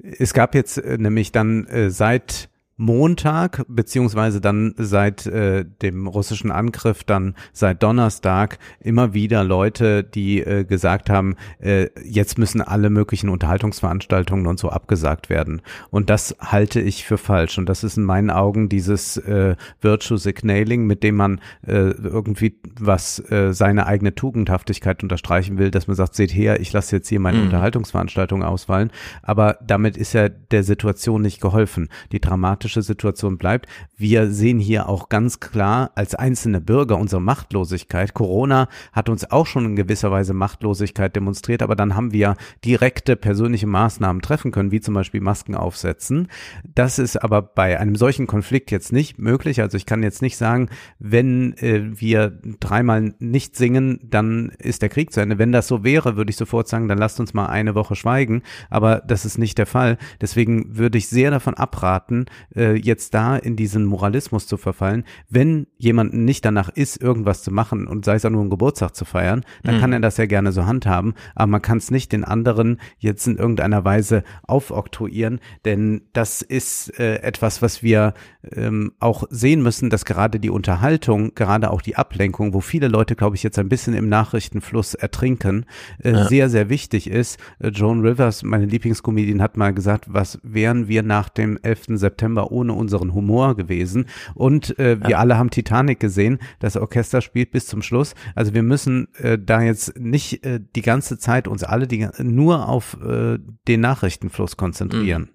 Es 0.00 0.32
gab 0.34 0.54
jetzt 0.54 0.78
äh, 0.78 0.98
nämlich 0.98 1.32
dann 1.32 1.66
äh, 1.66 1.90
seit 1.90 2.50
Montag, 2.78 3.64
beziehungsweise 3.68 4.42
dann 4.42 4.74
seit 4.76 5.24
äh, 5.26 5.64
dem 5.80 6.06
russischen 6.06 6.50
Angriff, 6.50 7.04
dann 7.04 7.34
seit 7.54 7.82
Donnerstag 7.82 8.58
immer 8.80 9.14
wieder 9.14 9.44
Leute, 9.44 10.04
die 10.04 10.40
äh, 10.40 10.64
gesagt 10.64 11.08
haben, 11.08 11.36
äh, 11.58 11.88
jetzt 12.04 12.36
müssen 12.38 12.60
alle 12.60 12.90
möglichen 12.90 13.30
Unterhaltungsveranstaltungen 13.30 14.46
und 14.46 14.58
so 14.58 14.68
abgesagt 14.68 15.30
werden. 15.30 15.62
Und 15.90 16.10
das 16.10 16.36
halte 16.38 16.80
ich 16.80 17.04
für 17.04 17.16
falsch. 17.16 17.56
Und 17.56 17.66
das 17.66 17.82
ist 17.82 17.96
in 17.96 18.04
meinen 18.04 18.30
Augen 18.30 18.68
dieses 18.68 19.16
äh, 19.16 19.56
Virtue 19.80 20.18
Signaling, 20.18 20.86
mit 20.86 21.02
dem 21.02 21.16
man 21.16 21.40
äh, 21.66 21.92
irgendwie 21.92 22.58
was 22.78 23.18
äh, 23.30 23.54
seine 23.54 23.86
eigene 23.86 24.14
Tugendhaftigkeit 24.14 25.02
unterstreichen 25.02 25.56
will, 25.56 25.70
dass 25.70 25.86
man 25.86 25.96
sagt, 25.96 26.14
seht 26.14 26.34
her, 26.34 26.60
ich 26.60 26.72
lasse 26.74 26.96
jetzt 26.96 27.08
hier 27.08 27.20
meine 27.20 27.38
Mhm. 27.38 27.44
Unterhaltungsveranstaltung 27.44 28.42
ausfallen. 28.42 28.90
Aber 29.22 29.58
damit 29.66 29.96
ist 29.96 30.12
ja 30.12 30.28
der 30.28 30.62
Situation 30.62 31.22
nicht 31.22 31.40
geholfen. 31.40 31.88
Die 32.12 32.20
dramatische 32.20 32.65
Situation 32.74 33.38
bleibt. 33.38 33.66
Wir 33.96 34.30
sehen 34.30 34.58
hier 34.58 34.88
auch 34.88 35.08
ganz 35.08 35.40
klar 35.40 35.90
als 35.94 36.14
einzelne 36.14 36.60
Bürger 36.60 36.98
unsere 36.98 37.22
Machtlosigkeit. 37.22 38.14
Corona 38.14 38.68
hat 38.92 39.08
uns 39.08 39.30
auch 39.30 39.46
schon 39.46 39.64
in 39.64 39.76
gewisser 39.76 40.10
Weise 40.10 40.34
Machtlosigkeit 40.34 41.14
demonstriert, 41.14 41.62
aber 41.62 41.76
dann 41.76 41.94
haben 41.94 42.12
wir 42.12 42.36
direkte 42.64 43.16
persönliche 43.16 43.66
Maßnahmen 43.66 44.22
treffen 44.22 44.50
können, 44.50 44.70
wie 44.70 44.80
zum 44.80 44.94
Beispiel 44.94 45.20
Masken 45.20 45.54
aufsetzen. 45.54 46.28
Das 46.74 46.98
ist 46.98 47.16
aber 47.16 47.42
bei 47.42 47.78
einem 47.78 47.96
solchen 47.96 48.26
Konflikt 48.26 48.70
jetzt 48.70 48.92
nicht 48.92 49.18
möglich. 49.18 49.60
Also 49.60 49.76
ich 49.76 49.86
kann 49.86 50.02
jetzt 50.02 50.22
nicht 50.22 50.36
sagen, 50.36 50.68
wenn 50.98 51.56
äh, 51.58 52.00
wir 52.00 52.38
dreimal 52.60 53.14
nicht 53.18 53.56
singen, 53.56 54.00
dann 54.02 54.50
ist 54.58 54.82
der 54.82 54.88
Krieg 54.88 55.12
zu 55.12 55.20
Ende. 55.20 55.38
Wenn 55.38 55.52
das 55.52 55.68
so 55.68 55.84
wäre, 55.84 56.16
würde 56.16 56.30
ich 56.30 56.36
sofort 56.36 56.68
sagen, 56.68 56.88
dann 56.88 56.98
lasst 56.98 57.20
uns 57.20 57.34
mal 57.34 57.46
eine 57.46 57.74
Woche 57.74 57.94
schweigen. 57.94 58.42
Aber 58.70 59.02
das 59.06 59.24
ist 59.24 59.38
nicht 59.38 59.58
der 59.58 59.66
Fall. 59.66 59.98
Deswegen 60.20 60.76
würde 60.76 60.98
ich 60.98 61.08
sehr 61.08 61.30
davon 61.30 61.54
abraten, 61.54 62.26
äh, 62.56 62.74
jetzt 62.74 63.14
da 63.14 63.36
in 63.36 63.56
diesen 63.56 63.84
Moralismus 63.84 64.46
zu 64.46 64.56
verfallen. 64.56 65.04
Wenn 65.28 65.66
jemanden 65.78 66.24
nicht 66.24 66.44
danach 66.44 66.68
ist, 66.68 67.00
irgendwas 67.00 67.42
zu 67.42 67.50
machen 67.50 67.86
und 67.86 68.04
sei 68.04 68.16
es 68.16 68.24
auch 68.24 68.30
nur 68.30 68.40
einen 68.40 68.50
Geburtstag 68.50 68.94
zu 68.94 69.04
feiern, 69.04 69.44
dann 69.62 69.80
kann 69.80 69.92
er 69.92 70.00
das 70.00 70.16
ja 70.16 70.26
gerne 70.26 70.52
so 70.52 70.66
handhaben. 70.66 71.14
Aber 71.34 71.48
man 71.48 71.62
kann 71.62 71.78
es 71.78 71.90
nicht 71.90 72.12
den 72.12 72.24
anderen 72.24 72.80
jetzt 72.98 73.26
in 73.26 73.36
irgendeiner 73.36 73.84
Weise 73.84 74.22
aufoktroyieren, 74.46 75.40
denn 75.64 76.02
das 76.12 76.42
ist 76.42 76.98
äh, 76.98 77.16
etwas, 77.16 77.62
was 77.62 77.82
wir 77.82 78.14
ähm, 78.52 78.92
auch 79.00 79.24
sehen 79.30 79.62
müssen, 79.62 79.90
dass 79.90 80.04
gerade 80.04 80.40
die 80.40 80.50
Unterhaltung, 80.50 81.34
gerade 81.34 81.70
auch 81.70 81.82
die 81.82 81.96
Ablenkung, 81.96 82.54
wo 82.54 82.60
viele 82.60 82.88
Leute, 82.88 83.16
glaube 83.16 83.36
ich, 83.36 83.42
jetzt 83.42 83.58
ein 83.58 83.68
bisschen 83.68 83.94
im 83.94 84.08
Nachrichtenfluss 84.08 84.94
ertrinken, 84.94 85.66
äh, 86.02 86.24
sehr, 86.24 86.48
sehr 86.48 86.68
wichtig 86.68 87.10
ist. 87.10 87.38
Äh, 87.58 87.68
Joan 87.68 88.00
Rivers, 88.00 88.42
meine 88.42 88.66
Lieblingskomedin, 88.66 89.42
hat 89.42 89.56
mal 89.56 89.74
gesagt, 89.74 90.06
was 90.08 90.38
wären 90.42 90.88
wir 90.88 91.02
nach 91.02 91.28
dem 91.28 91.58
11. 91.62 91.98
September 91.98 92.45
ohne 92.50 92.72
unseren 92.72 93.14
Humor 93.14 93.56
gewesen? 93.56 94.06
Und 94.34 94.78
äh, 94.78 94.98
wir 95.06 95.18
alle 95.18 95.38
haben 95.38 95.50
Titanic 95.50 96.00
gesehen, 96.00 96.38
das 96.58 96.76
Orchester 96.76 97.20
spielt 97.20 97.50
bis 97.50 97.66
zum 97.66 97.82
Schluss. 97.82 98.14
Also 98.34 98.54
wir 98.54 98.62
müssen 98.62 99.08
äh, 99.16 99.38
da 99.38 99.62
jetzt 99.62 99.98
nicht 99.98 100.44
äh, 100.44 100.60
die 100.74 100.82
ganze 100.82 101.18
Zeit 101.18 101.48
uns 101.48 101.64
alle 101.64 101.86
die, 101.86 102.08
nur 102.18 102.68
auf 102.68 102.96
äh, 103.02 103.38
den 103.68 103.80
Nachrichtenfluss 103.80 104.56
konzentrieren. 104.56 105.30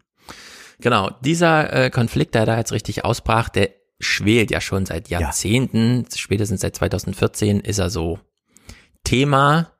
Genau, 0.79 1.11
dieser 1.23 1.71
äh, 1.73 1.89
Konflikt, 1.89 2.33
der 2.35 2.45
da 2.45 2.57
jetzt 2.57 2.71
richtig 2.71 3.05
ausbrach, 3.05 3.49
der 3.49 3.69
schwelt 3.99 4.49
ja 4.49 4.59
schon 4.59 4.85
seit 4.85 5.09
Jahrzehnten, 5.09 6.05
spätestens 6.13 6.61
seit 6.61 6.75
2014 6.75 7.59
ist 7.59 7.77
er 7.77 7.89
so 7.89 8.19
Thema. 9.03 9.71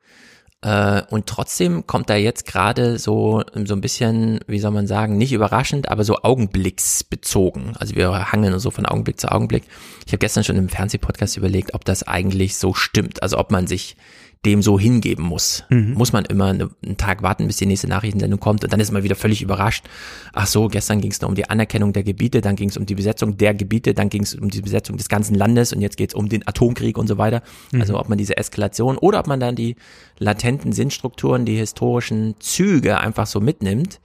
Äh, 0.62 1.02
und 1.10 1.26
trotzdem 1.26 1.86
kommt 1.86 2.08
er 2.08 2.16
jetzt 2.16 2.46
gerade 2.46 2.98
so, 2.98 3.42
so 3.64 3.74
ein 3.74 3.80
bisschen, 3.80 4.40
wie 4.46 4.60
soll 4.60 4.70
man 4.70 4.86
sagen, 4.86 5.18
nicht 5.18 5.32
überraschend, 5.32 5.88
aber 5.88 6.04
so 6.04 6.18
augenblicksbezogen. 6.22 7.76
Also 7.76 7.96
wir 7.96 8.32
hangeln 8.32 8.58
so 8.60 8.70
von 8.70 8.86
Augenblick 8.86 9.20
zu 9.20 9.30
Augenblick. 9.30 9.64
Ich 10.06 10.12
habe 10.12 10.18
gestern 10.18 10.44
schon 10.44 10.56
im 10.56 10.68
Fernsehpodcast 10.68 11.36
überlegt, 11.36 11.74
ob 11.74 11.84
das 11.84 12.04
eigentlich 12.04 12.56
so 12.56 12.74
stimmt. 12.74 13.22
Also 13.22 13.38
ob 13.38 13.50
man 13.50 13.66
sich 13.66 13.96
dem 14.44 14.60
so 14.60 14.78
hingeben 14.78 15.24
muss. 15.24 15.64
Muss 15.94 16.12
man 16.12 16.24
immer 16.24 16.46
eine, 16.46 16.70
einen 16.84 16.96
Tag 16.96 17.22
warten, 17.22 17.46
bis 17.46 17.58
die 17.58 17.66
nächste 17.66 17.86
Nachrichtensendung 17.86 18.40
kommt 18.40 18.64
und 18.64 18.72
dann 18.72 18.80
ist 18.80 18.90
man 18.90 19.04
wieder 19.04 19.14
völlig 19.14 19.40
überrascht. 19.40 19.84
Ach 20.32 20.48
so, 20.48 20.66
gestern 20.66 21.00
ging 21.00 21.12
es 21.12 21.20
nur 21.20 21.28
um 21.28 21.36
die 21.36 21.48
Anerkennung 21.48 21.92
der 21.92 22.02
Gebiete, 22.02 22.40
dann 22.40 22.56
ging 22.56 22.68
es 22.68 22.76
um 22.76 22.84
die 22.84 22.96
Besetzung 22.96 23.36
der 23.36 23.54
Gebiete, 23.54 23.94
dann 23.94 24.08
ging 24.08 24.24
es 24.24 24.34
um 24.34 24.50
die 24.50 24.60
Besetzung 24.60 24.96
des 24.96 25.08
ganzen 25.08 25.36
Landes 25.36 25.72
und 25.72 25.80
jetzt 25.80 25.96
geht 25.96 26.10
es 26.10 26.14
um 26.14 26.28
den 26.28 26.46
Atomkrieg 26.46 26.98
und 26.98 27.06
so 27.06 27.18
weiter. 27.18 27.42
Also 27.78 27.98
ob 27.98 28.08
man 28.08 28.18
diese 28.18 28.36
Eskalation 28.36 28.98
oder 28.98 29.20
ob 29.20 29.28
man 29.28 29.38
dann 29.38 29.54
die 29.54 29.76
latenten 30.18 30.72
Sinnstrukturen, 30.72 31.44
die 31.44 31.56
historischen 31.56 32.34
Züge 32.40 32.98
einfach 32.98 33.26
so 33.26 33.40
mitnimmt 33.40 34.00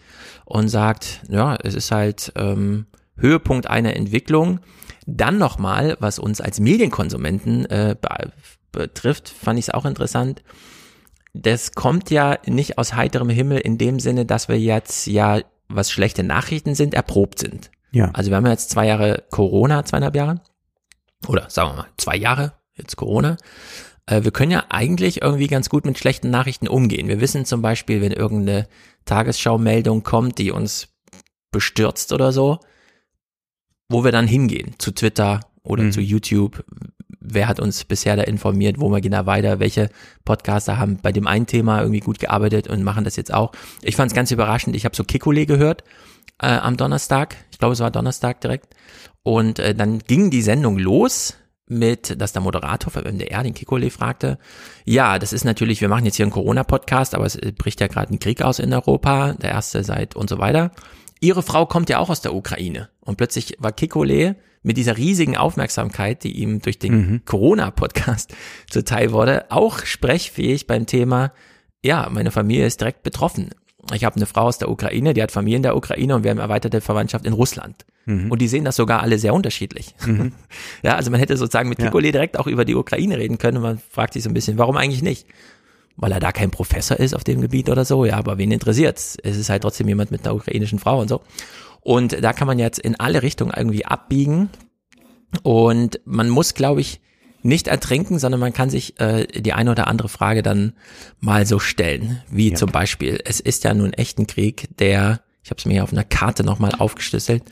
und 0.46 0.70
sagt, 0.70 1.22
ja, 1.30 1.56
es 1.64 1.74
ist 1.74 1.92
halt 1.92 2.32
ähm, 2.36 2.86
Höhepunkt 3.18 3.68
einer 3.68 3.96
Entwicklung. 3.96 4.60
Dann 5.08 5.38
nochmal, 5.38 5.98
was 6.00 6.20
uns 6.20 6.42
als 6.42 6.60
Medienkonsumenten 6.60 7.66
äh, 7.66 7.96
betrifft, 8.72 9.30
fand 9.30 9.60
ich 9.60 9.66
es 9.66 9.74
auch 9.74 9.86
interessant. 9.86 10.44
Das 11.34 11.74
kommt 11.74 12.10
ja 12.10 12.38
nicht 12.46 12.78
aus 12.78 12.94
heiterem 12.94 13.30
Himmel 13.30 13.60
in 13.60 13.78
dem 13.78 14.00
Sinne, 14.00 14.26
dass 14.26 14.48
wir 14.48 14.60
jetzt 14.60 15.08
ja, 15.08 15.42
was 15.68 15.92
schlechte 15.92 16.24
Nachrichten 16.24 16.74
sind, 16.76 16.94
erprobt 16.94 17.40
sind. 17.40 17.72
Ja. 17.92 18.10
Also 18.14 18.32
wir 18.32 18.38
haben 18.38 18.46
jetzt 18.48 18.70
zwei 18.70 18.88
Jahre 18.88 19.24
Corona, 19.32 19.86
zweieinhalb 19.86 20.16
Jahre. 20.16 20.42
Oder 21.28 21.50
sagen 21.50 21.72
wir 21.72 21.76
mal, 21.84 21.88
zwei 21.98 22.16
Jahre, 22.16 22.54
jetzt 22.76 22.96
Corona. 22.96 23.38
Äh, 24.08 24.24
wir 24.24 24.32
können 24.32 24.52
ja 24.52 24.66
eigentlich 24.70 25.22
irgendwie 25.22 25.48
ganz 25.48 25.70
gut 25.70 25.86
mit 25.86 25.98
schlechten 25.98 26.30
Nachrichten 26.30 26.68
umgehen. 26.68 27.08
Wir 27.08 27.22
wissen 27.22 27.46
zum 27.46 27.62
Beispiel, 27.62 28.02
wenn 28.02 28.12
irgendeine 28.12 28.68
Tagesschau-Meldung 29.06 30.04
kommt, 30.04 30.38
die 30.38 30.52
uns 30.52 30.90
bestürzt 31.52 32.14
oder 32.14 32.32
so, 32.32 32.60
wo 33.90 34.04
wir 34.04 34.12
dann 34.12 34.28
hingehen, 34.28 34.76
zu 34.80 34.92
Twitter 34.92 35.42
oder 35.64 35.84
Mhm. 35.84 35.92
zu 35.92 36.02
YouTube. 36.02 36.64
Wer 37.30 37.48
hat 37.48 37.60
uns 37.60 37.84
bisher 37.86 38.16
da 38.16 38.24
informiert, 38.24 38.80
wo 38.80 38.90
wir 38.90 39.02
gehen 39.02 39.12
da 39.12 39.26
weiter, 39.26 39.60
welche 39.60 39.90
Podcaster 40.26 40.78
haben 40.78 41.00
bei 41.02 41.12
dem 41.12 41.28
einen 41.28 41.48
Thema 41.48 41.82
irgendwie 41.82 42.00
gut 42.00 42.20
gearbeitet 42.20 42.68
und 42.68 42.84
machen 42.84 43.04
das 43.04 43.16
jetzt 43.16 43.34
auch. 43.34 43.52
Ich 43.82 43.96
fand 43.96 44.12
es 44.12 44.16
ganz 44.16 44.32
überraschend, 44.32 44.76
ich 44.76 44.86
habe 44.86 44.96
so 44.96 45.04
Kikole 45.04 45.46
gehört 45.46 45.84
äh, 46.42 46.48
am 46.48 46.78
Donnerstag, 46.78 47.36
ich 47.52 47.60
glaube 47.60 47.74
es 47.74 47.80
war 47.80 47.92
Donnerstag 47.92 48.42
direkt, 48.42 48.76
und 49.24 49.60
äh, 49.60 49.76
dann 49.76 50.00
ging 50.00 50.30
die 50.30 50.42
Sendung 50.42 50.78
los 50.78 51.36
mit, 51.68 52.20
dass 52.22 52.32
der 52.32 52.42
Moderator 52.42 52.92
vom 52.92 53.04
MDR 53.04 53.44
den 53.44 53.54
Kikole 53.54 53.90
fragte, 53.90 54.38
ja, 54.86 55.20
das 55.20 55.34
ist 55.34 55.44
natürlich, 55.44 55.82
wir 55.82 55.90
machen 55.90 56.06
jetzt 56.06 56.16
hier 56.16 56.26
einen 56.26 56.32
Corona-Podcast, 56.32 57.14
aber 57.14 57.26
es 57.26 57.36
äh, 57.36 57.52
bricht 57.52 57.82
ja 57.82 57.88
gerade 57.88 58.14
ein 58.14 58.20
Krieg 58.20 58.42
aus 58.42 58.60
in 58.60 58.74
Europa, 58.74 59.34
der 59.34 59.52
erste 59.52 59.84
seit 59.84 60.16
und 60.16 60.30
so 60.30 60.38
weiter. 60.38 60.72
Ihre 61.20 61.44
Frau 61.44 61.66
kommt 61.66 61.90
ja 61.90 62.00
auch 62.00 62.10
aus 62.10 62.22
der 62.22 62.34
Ukraine. 62.34 62.90
Und 63.02 63.18
plötzlich 63.18 63.56
war 63.60 63.72
Kikole 63.72 64.36
mit 64.64 64.78
dieser 64.78 64.98
riesigen 64.98 65.38
Aufmerksamkeit, 65.38 66.24
die 66.24 66.34
ihm 66.40 66.62
durch 66.62 66.78
den 66.78 67.22
Corona-Podcast 67.26 68.34
zuteil 68.70 69.12
wurde, 69.12 69.46
auch 69.50 69.86
sprechfähig 69.86 70.68
beim 70.68 70.86
Thema, 70.86 71.32
ja, 71.84 72.10
meine 72.12 72.32
Familie 72.32 72.66
ist 72.66 72.82
direkt 72.82 73.04
betroffen. 73.04 73.52
Ich 73.94 74.04
habe 74.04 74.18
eine 74.18 74.26
Frau 74.26 74.42
aus 74.42 74.58
der 74.58 74.70
Ukraine, 74.70 75.14
die 75.14 75.24
hat 75.24 75.32
Familie 75.32 75.58
in 75.58 75.64
der 75.64 75.78
Ukraine 75.78 76.16
und 76.16 76.24
wir 76.24 76.32
haben 76.32 76.40
erweiterte 76.40 76.82
Verwandtschaft 76.82 77.26
in 77.26 77.34
Russland. 77.34 77.86
Und 78.30 78.42
die 78.42 78.48
sehen 78.48 78.66
das 78.66 78.76
sogar 78.78 79.02
alle 79.02 79.20
sehr 79.20 79.34
unterschiedlich. 79.34 79.94
ja, 80.84 80.96
also 80.96 81.12
man 81.12 81.20
hätte 81.20 81.36
sozusagen 81.38 81.70
mit 81.70 81.80
Ja. 81.80 81.86
Kikole 81.86 82.12
direkt 82.12 82.38
auch 82.40 82.48
über 82.48 82.66
die 82.66 82.76
Ukraine 82.76 83.18
reden 83.18 83.38
können 83.38 83.58
und 83.58 83.64
man 83.64 83.80
fragt 83.90 84.14
sich 84.14 84.24
so 84.24 84.30
ein 84.30 84.34
bisschen, 84.34 84.58
warum 84.58 84.76
eigentlich 84.78 85.02
nicht? 85.02 85.28
Weil 85.98 86.12
er 86.12 86.20
da 86.20 86.32
kein 86.32 86.52
Professor 86.52 86.98
ist 86.98 87.16
auf 87.16 87.24
dem 87.24 87.42
Gebiet 87.42 87.70
oder 87.70 87.84
so, 87.84 88.06
ja, 88.06 88.18
aber 88.18 88.38
wen 88.38 88.52
interessiert's? 88.52 89.18
Es 89.24 89.36
ist 89.36 89.50
halt 89.50 89.64
trotzdem 89.64 89.88
jemand 89.88 90.12
mit 90.12 90.24
einer 90.26 90.36
ukrainischen 90.36 90.80
Frau 90.80 91.02
und 91.02 91.08
so. 91.10 91.22
Und 91.82 92.24
da 92.24 92.34
kann 92.34 92.48
man 92.48 92.60
jetzt 92.60 92.80
in 92.80 93.00
alle 93.00 93.24
Richtungen 93.24 93.52
irgendwie 93.56 93.86
abbiegen. 93.86 94.50
Und 95.44 96.00
man 96.06 96.30
muss, 96.30 96.54
glaube 96.54 96.82
ich, 96.82 97.02
nicht 97.44 97.68
ertrinken, 97.68 98.20
sondern 98.20 98.40
man 98.40 98.54
kann 98.54 98.70
sich 98.70 99.00
äh, 99.00 99.26
die 99.28 99.54
eine 99.54 99.72
oder 99.72 99.88
andere 99.88 100.10
Frage 100.10 100.44
dann 100.44 100.74
mal 101.20 101.46
so 101.46 101.60
stellen. 101.60 102.22
Wie 102.30 102.50
Ja. 102.50 102.56
zum 102.56 102.72
Beispiel, 102.72 103.20
es 103.26 103.40
ist 103.40 103.64
ja 103.64 103.74
nun 103.74 103.94
echt 103.94 104.20
ein 104.20 104.28
Krieg, 104.28 104.68
der, 104.80 105.22
ich 105.44 105.50
habe 105.50 105.60
es 105.60 105.66
mir 105.66 105.74
hier 105.74 105.84
auf 105.84 105.94
einer 105.94 106.04
Karte 106.04 106.44
nochmal 106.44 106.74
aufgeschlüsselt, 106.78 107.44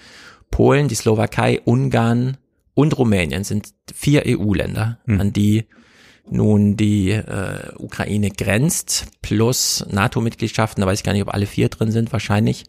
Polen, 0.52 0.88
die 0.88 0.96
Slowakei, 0.96 1.62
Ungarn 1.64 2.38
und 2.74 2.98
Rumänien 2.98 3.44
sind 3.44 3.70
vier 3.94 4.24
EU-Länder, 4.28 5.00
an 5.08 5.34
die 5.34 5.66
nun 6.30 6.78
die 6.78 7.12
äh, 7.12 7.72
Ukraine 7.78 8.32
grenzt, 8.32 9.06
plus 9.22 9.86
NATO-Mitgliedschaften, 9.90 10.82
da 10.82 10.88
weiß 10.88 11.00
ich 11.00 11.04
gar 11.04 11.14
nicht, 11.14 11.22
ob 11.22 11.34
alle 11.34 11.46
vier 11.46 11.70
drin 11.70 11.92
sind, 11.92 12.12
wahrscheinlich, 12.12 12.66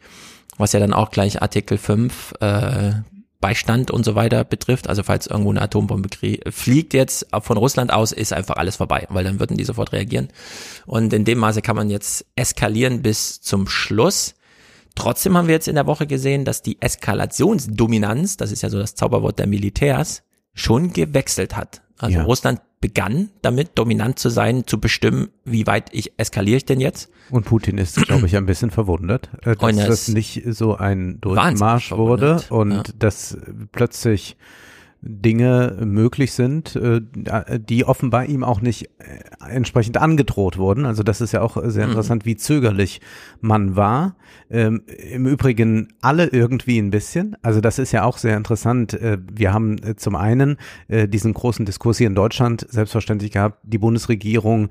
was 0.58 0.72
ja 0.72 0.80
dann 0.80 0.92
auch 0.92 1.10
gleich 1.10 1.42
Artikel 1.42 1.78
5 1.78 2.34
äh, 2.40 2.92
Beistand 3.40 3.90
und 3.90 4.04
so 4.04 4.14
weiter 4.14 4.44
betrifft. 4.44 4.88
Also 4.88 5.02
falls 5.02 5.26
irgendwo 5.26 5.50
eine 5.50 5.62
Atombombe 5.62 6.08
fliegt 6.50 6.94
jetzt 6.94 7.26
von 7.42 7.56
Russland 7.56 7.92
aus, 7.92 8.12
ist 8.12 8.32
einfach 8.32 8.56
alles 8.56 8.76
vorbei, 8.76 9.06
weil 9.10 9.24
dann 9.24 9.40
würden 9.40 9.56
die 9.56 9.64
sofort 9.64 9.92
reagieren. 9.92 10.28
Und 10.86 11.12
in 11.12 11.24
dem 11.24 11.38
Maße 11.38 11.62
kann 11.62 11.76
man 11.76 11.90
jetzt 11.90 12.24
eskalieren 12.34 13.02
bis 13.02 13.40
zum 13.40 13.68
Schluss. 13.68 14.34
Trotzdem 14.94 15.36
haben 15.36 15.48
wir 15.48 15.54
jetzt 15.54 15.68
in 15.68 15.74
der 15.74 15.86
Woche 15.86 16.06
gesehen, 16.06 16.46
dass 16.46 16.62
die 16.62 16.80
Eskalationsdominanz, 16.80 18.38
das 18.38 18.50
ist 18.50 18.62
ja 18.62 18.70
so 18.70 18.78
das 18.78 18.94
Zauberwort 18.94 19.38
der 19.38 19.46
Militärs, 19.46 20.22
schon 20.54 20.92
gewechselt 20.94 21.54
hat. 21.54 21.82
Also 21.98 22.18
Ja. 22.18 22.24
Russland 22.24 22.60
begann 22.80 23.30
damit 23.42 23.70
dominant 23.74 24.18
zu 24.18 24.28
sein, 24.28 24.66
zu 24.66 24.78
bestimmen, 24.80 25.28
wie 25.44 25.66
weit 25.66 25.88
ich 25.92 26.12
eskaliere 26.18 26.58
ich 26.58 26.64
denn 26.64 26.80
jetzt. 26.80 27.10
Und 27.30 27.44
Putin 27.44 27.78
ist, 27.78 27.96
glaube 28.06 28.26
ich, 28.26 28.36
ein 28.36 28.46
bisschen 28.46 28.70
verwundert, 28.70 29.30
äh, 29.44 29.56
dass 29.56 29.76
das 29.76 30.08
nicht 30.08 30.42
so 30.46 30.76
ein 30.76 31.20
Durchmarsch 31.20 31.92
wurde 31.92 32.42
und 32.50 32.72
ja. 32.72 32.82
dass 32.98 33.38
plötzlich 33.72 34.36
Dinge 35.02 35.76
möglich 35.84 36.32
sind, 36.32 36.74
äh, 36.76 37.00
die 37.60 37.84
offenbar 37.84 38.26
ihm 38.26 38.42
auch 38.42 38.60
nicht 38.60 38.90
äh, 38.98 39.48
entsprechend 39.48 39.98
angedroht 39.98 40.58
wurden. 40.58 40.84
Also 40.86 41.02
das 41.02 41.20
ist 41.20 41.32
ja 41.32 41.42
auch 41.42 41.56
sehr 41.66 41.84
Mhm. 41.84 41.90
interessant, 41.92 42.24
wie 42.26 42.36
zögerlich 42.36 43.00
man 43.40 43.76
war. 43.76 44.16
Ähm, 44.50 44.82
Im 45.12 45.26
Übrigen 45.26 45.88
alle 46.00 46.26
irgendwie 46.26 46.78
ein 46.78 46.90
bisschen. 46.90 47.36
Also 47.42 47.60
das 47.60 47.78
ist 47.78 47.92
ja 47.92 48.04
auch 48.04 48.18
sehr 48.18 48.36
interessant. 48.36 48.94
Äh, 48.94 49.18
Wir 49.32 49.52
haben 49.52 49.76
zum 49.96 50.16
einen 50.16 50.56
diesen 50.88 51.34
großen 51.34 51.64
Diskurs 51.66 51.98
hier 51.98 52.06
in 52.06 52.14
Deutschland 52.14 52.66
selbstverständlich 52.68 53.30
gehabt. 53.32 53.58
Die 53.64 53.78
Bundesregierung 53.78 54.68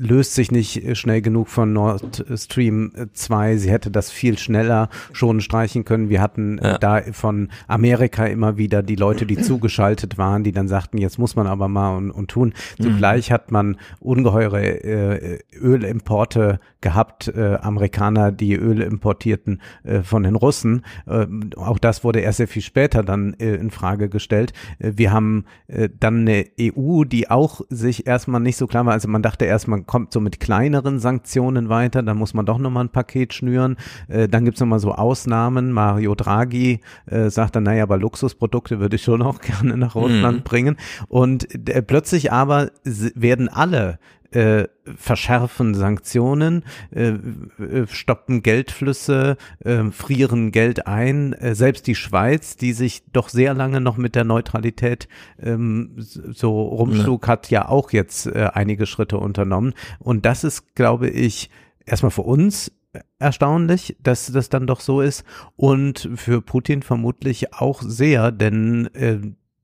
löst 0.00 0.34
sich 0.34 0.50
nicht 0.50 0.96
schnell 0.98 1.22
genug 1.22 1.48
von 1.48 1.72
Nord 1.72 2.24
Stream 2.36 2.92
2. 3.12 3.56
Sie 3.56 3.70
hätte 3.70 3.90
das 3.90 4.10
viel 4.10 4.38
schneller 4.38 4.88
schon 5.12 5.40
streichen 5.40 5.84
können. 5.84 6.08
Wir 6.08 6.20
hatten 6.20 6.58
Ja. 6.62 6.78
da 6.78 7.00
von 7.12 7.48
Amerika 7.68 8.26
immer 8.26 8.56
wieder 8.56 8.82
die 8.82 8.96
Leute, 8.96 9.19
die 9.26 9.36
zugeschaltet 9.36 10.18
waren, 10.18 10.44
die 10.44 10.52
dann 10.52 10.68
sagten, 10.68 10.98
jetzt 10.98 11.18
muss 11.18 11.36
man 11.36 11.46
aber 11.46 11.68
mal 11.68 11.96
und, 11.96 12.10
und 12.10 12.28
tun. 12.28 12.54
Zugleich 12.80 13.30
hat 13.30 13.50
man 13.50 13.76
ungeheure 14.00 14.62
äh, 14.62 15.38
Ölimporte 15.54 16.60
gehabt, 16.80 17.28
äh, 17.28 17.56
Amerikaner, 17.60 18.32
die 18.32 18.54
Öl 18.54 18.80
importierten 18.80 19.60
äh, 19.84 20.02
von 20.02 20.22
den 20.22 20.34
Russen. 20.34 20.82
Äh, 21.06 21.26
auch 21.56 21.78
das 21.78 22.04
wurde 22.04 22.20
erst 22.20 22.38
sehr 22.38 22.48
viel 22.48 22.62
später 22.62 23.02
dann 23.02 23.34
äh, 23.34 23.56
in 23.56 23.70
Frage 23.70 24.08
gestellt. 24.08 24.52
Äh, 24.78 24.92
wir 24.96 25.12
haben 25.12 25.44
äh, 25.68 25.90
dann 25.98 26.20
eine 26.20 26.46
EU, 26.58 27.04
die 27.04 27.30
auch 27.30 27.60
sich 27.68 28.06
erstmal 28.06 28.40
nicht 28.40 28.56
so 28.56 28.66
klar 28.66 28.86
war. 28.86 28.94
Also 28.94 29.08
man 29.08 29.22
dachte 29.22 29.44
erst, 29.44 29.68
man 29.68 29.86
kommt 29.86 30.12
so 30.12 30.20
mit 30.20 30.40
kleineren 30.40 31.00
Sanktionen 31.00 31.68
weiter, 31.68 32.02
dann 32.02 32.16
muss 32.16 32.32
man 32.32 32.46
doch 32.46 32.58
nochmal 32.58 32.84
ein 32.84 32.90
Paket 32.90 33.34
schnüren. 33.34 33.76
Dann 34.08 34.44
gibt's 34.44 34.60
noch 34.60 34.70
nochmal 34.70 34.78
so 34.78 34.92
Ausnahmen. 34.92 35.72
Mario 35.72 36.14
Draghi 36.14 36.80
sagt 37.06 37.56
dann, 37.56 37.64
naja, 37.64 37.82
aber 37.82 37.98
Luxusprodukte 37.98 38.78
würde 38.78 38.96
ich 38.96 39.02
schon 39.02 39.09
auch 39.16 39.40
gerne 39.40 39.76
nach 39.76 39.94
Russland 39.94 40.44
bringen. 40.44 40.76
Und 41.08 41.68
äh, 41.68 41.82
plötzlich 41.82 42.32
aber 42.32 42.70
werden 42.84 43.48
alle 43.48 43.98
äh, 44.32 44.68
verschärfen 44.96 45.74
Sanktionen, 45.74 46.64
äh, 46.94 47.08
äh, 47.08 47.86
stoppen 47.88 48.42
Geldflüsse, 48.42 49.36
äh, 49.64 49.84
frieren 49.90 50.52
Geld 50.52 50.86
ein. 50.86 51.32
Äh, 51.32 51.54
selbst 51.54 51.86
die 51.86 51.94
Schweiz, 51.94 52.56
die 52.56 52.72
sich 52.72 53.02
doch 53.12 53.28
sehr 53.28 53.54
lange 53.54 53.80
noch 53.80 53.96
mit 53.96 54.14
der 54.14 54.24
Neutralität 54.24 55.08
ähm, 55.42 55.94
so 55.96 56.62
rumschlug, 56.62 57.26
hat 57.26 57.50
ja 57.50 57.68
auch 57.68 57.90
jetzt 57.90 58.26
äh, 58.26 58.50
einige 58.52 58.86
Schritte 58.86 59.18
unternommen. 59.18 59.74
Und 59.98 60.24
das 60.24 60.44
ist, 60.44 60.74
glaube 60.74 61.08
ich, 61.08 61.50
erstmal 61.84 62.12
für 62.12 62.22
uns 62.22 62.72
erstaunlich, 63.18 63.96
dass 64.02 64.26
das 64.32 64.48
dann 64.48 64.66
doch 64.66 64.80
so 64.80 65.00
ist 65.00 65.24
und 65.56 66.08
für 66.16 66.42
Putin 66.42 66.82
vermutlich 66.82 67.54
auch 67.54 67.82
sehr, 67.82 68.32
denn 68.32 68.86
äh, 68.94 69.18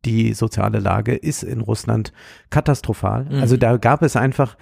die 0.04 0.34
soziale 0.34 0.78
Lage 0.78 1.14
ist 1.16 1.42
in 1.42 1.60
Russland 1.60 2.12
katastrophal. 2.50 3.24
Mhm. 3.24 3.40
Also 3.40 3.56
da 3.56 3.76
gab 3.76 4.02
es 4.02 4.14
einfach 4.16 4.56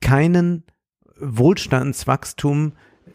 keinen 0.00 0.64
Wohlstandswachstum 1.18 2.72
äh, 3.06 3.10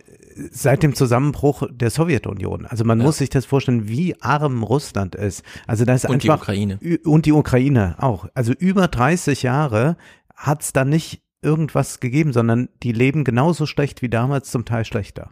seit 0.51 0.83
dem 0.83 0.95
Zusammenbruch 0.95 1.63
der 1.71 1.89
Sowjetunion. 1.89 2.65
Also 2.65 2.83
man 2.83 2.99
Ja. 2.99 3.05
muss 3.05 3.17
sich 3.19 3.29
das 3.29 3.45
vorstellen, 3.45 3.87
wie 3.87 4.19
arm 4.21 4.63
Russland 4.63 5.15
ist. 5.15 5.43
Also 5.67 5.85
da 5.85 5.93
ist 5.93 6.05
Und 6.09 6.23
die 6.23 6.29
einfach 6.31 6.43
Ukraine. 6.43 6.79
Ü- 6.81 6.99
und 7.05 7.25
die 7.25 7.33
Ukraine 7.33 7.95
auch. 7.99 8.27
Also 8.33 8.53
über 8.53 8.87
30 8.87 9.43
Jahre 9.43 9.97
hat 10.35 10.61
es 10.61 10.73
da 10.73 10.85
nicht 10.85 11.21
irgendwas 11.47 11.99
gegeben, 11.99 12.33
sondern 12.33 12.69
die 12.83 12.91
leben 12.91 13.23
genauso 13.23 13.65
schlecht 13.65 14.01
wie 14.01 14.09
damals, 14.09 14.51
zum 14.51 14.65
Teil 14.65 14.85
schlechter. 14.85 15.31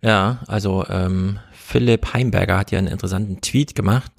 Ja, 0.00 0.40
also 0.48 0.84
ähm, 0.88 1.38
Philipp 1.52 2.12
Heimberger 2.12 2.58
hat 2.58 2.72
ja 2.72 2.78
einen 2.78 2.88
interessanten 2.88 3.40
Tweet 3.40 3.74
gemacht. 3.74 4.10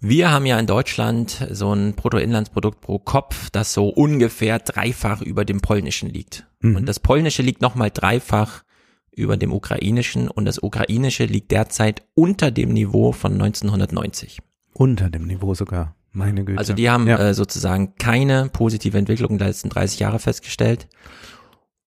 Wir 0.00 0.30
haben 0.30 0.46
ja 0.46 0.58
in 0.58 0.66
Deutschland 0.66 1.46
so 1.50 1.72
ein 1.72 1.94
Bruttoinlandsprodukt 1.94 2.80
pro 2.80 2.98
Kopf, 2.98 3.50
das 3.50 3.72
so 3.72 3.88
ungefähr 3.88 4.58
dreifach 4.58 5.20
über 5.20 5.44
dem 5.44 5.60
polnischen 5.60 6.08
liegt. 6.08 6.46
Mhm. 6.60 6.76
Und 6.76 6.86
das 6.86 7.00
polnische 7.00 7.42
liegt 7.42 7.60
nochmal 7.60 7.90
dreifach 7.90 8.62
über 9.12 9.36
dem 9.36 9.52
ukrainischen 9.52 10.28
und 10.28 10.44
das 10.44 10.62
ukrainische 10.62 11.24
liegt 11.24 11.50
derzeit 11.50 12.02
unter 12.14 12.50
dem 12.50 12.72
Niveau 12.72 13.12
von 13.12 13.32
1990. 13.32 14.40
Unter 14.72 15.08
dem 15.10 15.26
Niveau 15.26 15.54
sogar. 15.54 15.94
Meine 16.14 16.44
Güte. 16.44 16.58
Also 16.58 16.72
die 16.72 16.88
haben 16.88 17.06
ja. 17.06 17.18
äh, 17.18 17.34
sozusagen 17.34 17.96
keine 17.96 18.48
positive 18.50 18.96
Entwicklung 18.96 19.36
der 19.36 19.48
letzten 19.48 19.68
30 19.68 19.98
Jahre 20.00 20.18
festgestellt. 20.18 20.86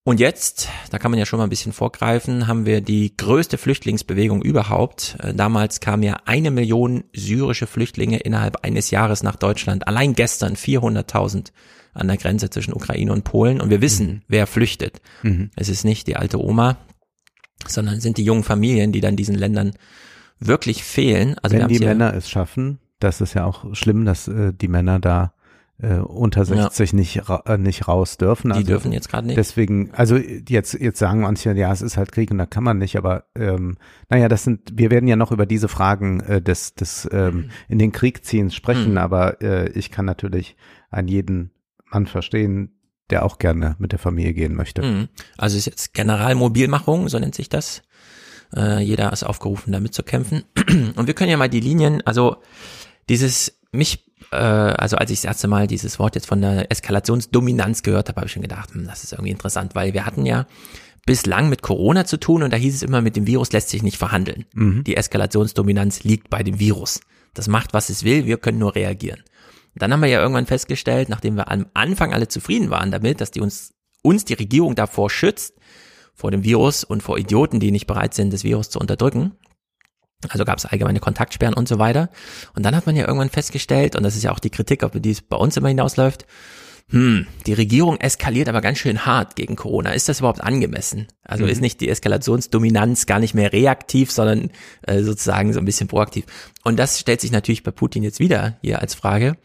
Und 0.04 0.20
jetzt, 0.22 0.70
da 0.90 1.00
kann 1.00 1.12
man 1.12 1.20
ja 1.20 1.26
schon 1.26 1.38
mal 1.38 1.44
ein 1.46 1.50
bisschen 1.50 1.74
vorgreifen, 1.74 2.48
haben 2.48 2.66
wir 2.66 2.80
die 2.80 3.18
größte 3.18 3.58
Flüchtlingsbewegung 3.58 4.42
überhaupt. 4.42 5.18
Äh, 5.22 5.34
Damals 5.34 5.80
kamen 5.80 6.04
ja 6.04 6.18
eine 6.26 6.52
Million 6.52 7.04
syrische 7.14 7.68
Flüchtlinge 7.68 8.20
innerhalb 8.20 8.64
eines 8.64 8.92
Jahres 8.92 9.24
nach 9.24 9.36
Deutschland. 9.36 9.88
Allein 9.88 10.14
gestern 10.14 10.56
400.000 10.56 11.52
an 11.94 12.08
der 12.08 12.18
Grenze 12.18 12.50
zwischen 12.50 12.74
Ukraine 12.74 13.12
und 13.12 13.24
Polen. 13.24 13.60
Und 13.60 13.70
wir 13.70 13.82
wissen, 13.82 14.08
Mhm. 14.08 14.22
wer 14.28 14.46
flüchtet. 14.48 15.02
Es 15.56 15.68
ist 15.68 15.84
nicht 15.84 16.06
die 16.08 16.16
alte 16.16 16.40
Oma, 16.40 16.78
sondern 17.68 18.00
sind 18.00 18.18
die 18.18 18.24
jungen 18.24 18.44
Familien, 18.44 18.92
die 18.92 19.02
dann 19.02 19.16
diesen 19.16 19.36
Ländern 19.36 19.74
wirklich 20.40 20.84
fehlen. 20.84 21.36
Also 21.42 21.58
Wenn 21.58 21.68
die 21.68 21.80
Männer 21.80 22.14
es 22.14 22.30
schaffen, 22.30 22.80
das 23.00 23.22
ist 23.22 23.34
ja 23.34 23.46
auch 23.46 23.74
schlimm, 23.76 24.06
dass 24.06 24.28
äh, 24.28 24.54
die 24.54 24.68
Männer 24.68 25.00
da 25.00 25.34
äh, 25.80 25.98
unter 25.98 26.44
60 26.44 26.94
nicht, 26.94 27.30
ra 27.30 27.44
äh, 27.46 27.58
nicht 27.58 27.88
raus 27.88 28.18
dürfen. 28.18 28.50
die 28.50 28.56
Also 28.56 28.68
dürfen 28.68 28.92
jetzt 28.92 29.10
gerade 29.10 29.28
nicht. 29.28 29.38
Deswegen, 29.38 29.92
also 29.94 30.18
jetzt, 30.18 30.74
jetzt 30.74 30.98
sagen 30.98 31.22
manche, 31.22 31.54
ja, 31.54 31.72
es 31.72 31.84
ist 31.84 31.98
halt 31.98 32.12
Krieg 32.12 32.32
und 32.32 32.40
da 32.40 32.48
kann 32.48 32.64
man 32.64 32.80
nicht, 32.80 32.98
aber 32.98 33.26
ähm, 33.36 33.78
naja, 34.10 34.28
das 34.28 34.44
sind, 34.44 34.72
wir 34.74 34.90
werden 34.90 35.08
ja 35.08 35.16
noch 35.16 35.32
über 35.32 35.46
diese 35.46 35.68
Fragen 35.68 36.20
äh, 36.22 36.42
des, 36.42 36.74
des 36.74 37.08
ähm, 37.12 37.52
in 37.68 37.78
den 37.78 37.92
Krieg 37.92 38.26
ziehens 38.26 38.56
sprechen, 38.56 38.94
Mhm. 38.94 38.98
aber 38.98 39.42
äh, 39.42 39.70
ich 39.72 39.92
kann 39.92 40.06
natürlich 40.06 40.56
einen 40.90 41.08
jeden 41.10 41.52
Mann 41.92 42.08
verstehen, 42.08 42.72
der 43.12 43.24
auch 43.24 43.38
gerne 43.38 43.76
mit 43.78 43.92
der 43.92 44.00
Familie 44.00 44.34
gehen 44.34 44.56
möchte. 44.56 44.82
Mhm. 44.82 45.08
Also 45.38 45.56
es 45.58 45.60
ist 45.60 45.66
jetzt 45.68 45.94
Generalmobilmachung, 45.94 47.08
so 47.08 47.20
nennt 47.20 47.36
sich 47.36 47.50
das. 47.50 47.84
Äh, 48.56 48.80
jeder 48.82 49.12
ist 49.14 49.24
aufgerufen, 49.24 49.74
da 49.74 49.80
mitzukämpfen. 49.80 50.44
Und 50.96 51.06
wir 51.08 51.14
können 51.14 51.30
ja 51.30 51.38
mal 51.38 51.50
die 51.50 51.60
Linien, 51.60 52.02
also 52.06 52.38
dieses, 53.10 53.60
mich, 53.72 54.06
äh, 54.32 54.36
also 54.36 54.98
als 54.98 55.12
ich 55.12 55.20
das 55.20 55.26
erste 55.26 55.48
Mal 55.48 55.68
dieses 55.68 56.00
Wort 56.00 56.16
jetzt 56.16 56.28
von 56.28 56.42
der 56.42 56.72
Eskalationsdominanz 56.72 57.84
gehört 57.84 58.10
habe, 58.10 58.18
habe 58.18 58.28
ich 58.28 58.34
schon 58.34 58.42
gedacht, 58.42 58.74
hm, 58.74 58.86
das 58.86 59.04
ist 59.04 59.14
irgendwie 59.14 59.32
interessant, 59.32 59.76
weil 59.76 59.94
wir 59.94 60.06
hatten 60.06 60.26
ja 60.26 60.46
bislang 61.06 61.50
mit 61.50 61.62
Corona 61.62 62.06
zu 62.06 62.18
tun 62.18 62.44
und 62.44 62.52
da 62.52 62.58
hieß 62.58 62.76
es 62.76 62.84
immer, 62.84 63.02
mit 63.02 63.16
dem 63.16 63.26
Virus 63.28 63.52
lässt 63.54 63.70
sich 63.70 63.82
nicht 63.82 63.98
verhandeln. 63.98 64.46
Die 64.84 64.98
Eskalationsdominanz 64.98 66.04
liegt 66.04 66.30
bei 66.30 66.44
dem 66.44 66.60
Virus. 66.60 67.00
Das 67.34 67.48
macht, 67.48 67.74
was 67.74 67.90
es 67.90 68.04
will, 68.04 68.26
wir 68.26 68.38
können 68.38 68.60
nur 68.60 68.76
reagieren. 68.76 69.24
Dann 69.76 69.94
haben 69.94 70.02
wir 70.02 70.10
ja 70.10 70.22
irgendwann 70.22 70.46
festgestellt, 70.46 71.08
nachdem 71.08 71.36
wir 71.36 71.50
am 71.50 71.68
Anfang 71.74 72.14
alle 72.14 72.28
zufrieden 72.28 72.70
waren 72.70 72.92
damit, 72.92 73.22
dass 73.22 73.32
die 73.32 73.42
uns, 73.42 73.74
uns 74.02 74.26
die 74.26 74.34
Regierung 74.34 74.76
davor 74.76 75.10
schützt, 75.10 75.54
vor 76.14 76.32
dem 76.32 76.44
Virus 76.44 76.84
und 76.84 77.04
vor 77.04 77.18
Idioten, 77.18 77.60
die 77.60 77.72
nicht 77.72 77.88
bereit 77.88 78.14
sind, 78.14 78.34
das 78.34 78.44
Virus 78.44 78.70
zu 78.70 78.80
unterdrücken. 78.80 79.34
Also 80.30 80.46
gab 80.46 80.58
es 80.58 80.66
allgemeine 80.66 81.00
Kontaktsperren 81.00 81.54
und 81.54 81.68
so 81.68 81.80
weiter. 81.80 82.10
Und 82.56 82.64
dann 82.64 82.76
hat 82.76 82.86
man 82.86 82.96
ja 82.96 83.06
irgendwann 83.06 83.30
festgestellt, 83.30 83.96
und 83.96 84.04
das 84.04 84.16
ist 84.16 84.24
ja 84.24 84.32
auch 84.32 84.40
die 84.40 84.50
Kritik, 84.50 84.84
auf 84.84 84.92
die 84.94 85.12
es 85.12 85.22
bei 85.22 85.38
uns 85.38 85.58
immer 85.58 85.68
hinausläuft, 85.68 86.26
hm, 86.90 87.28
die 87.46 87.54
Regierung 87.54 88.00
eskaliert 88.00 88.48
aber 88.48 88.62
ganz 88.62 88.78
schön 88.78 89.06
hart 89.06 89.36
gegen 89.36 89.58
Corona. 89.58 89.92
Ist 89.92 90.08
das 90.08 90.20
überhaupt 90.20 90.42
angemessen? 90.42 91.08
Also 91.22 91.46
ist 91.46 91.60
nicht 91.60 91.82
die 91.82 91.90
Eskalationsdominanz 91.90 93.06
gar 93.06 93.20
nicht 93.20 93.34
mehr 93.34 93.52
reaktiv, 93.52 94.10
sondern 94.10 94.52
äh, 94.84 95.04
sozusagen 95.04 95.52
so 95.52 95.60
ein 95.60 95.66
bisschen 95.66 95.90
proaktiv. 95.90 96.26
Und 96.64 96.80
das 96.80 97.00
stellt 97.00 97.20
sich 97.20 97.32
natürlich 97.32 97.64
bei 97.64 97.72
Putin 97.72 98.04
jetzt 98.04 98.22
wieder 98.22 98.58
hier 98.62 98.82
als 98.82 98.96
Frage. 98.96 99.36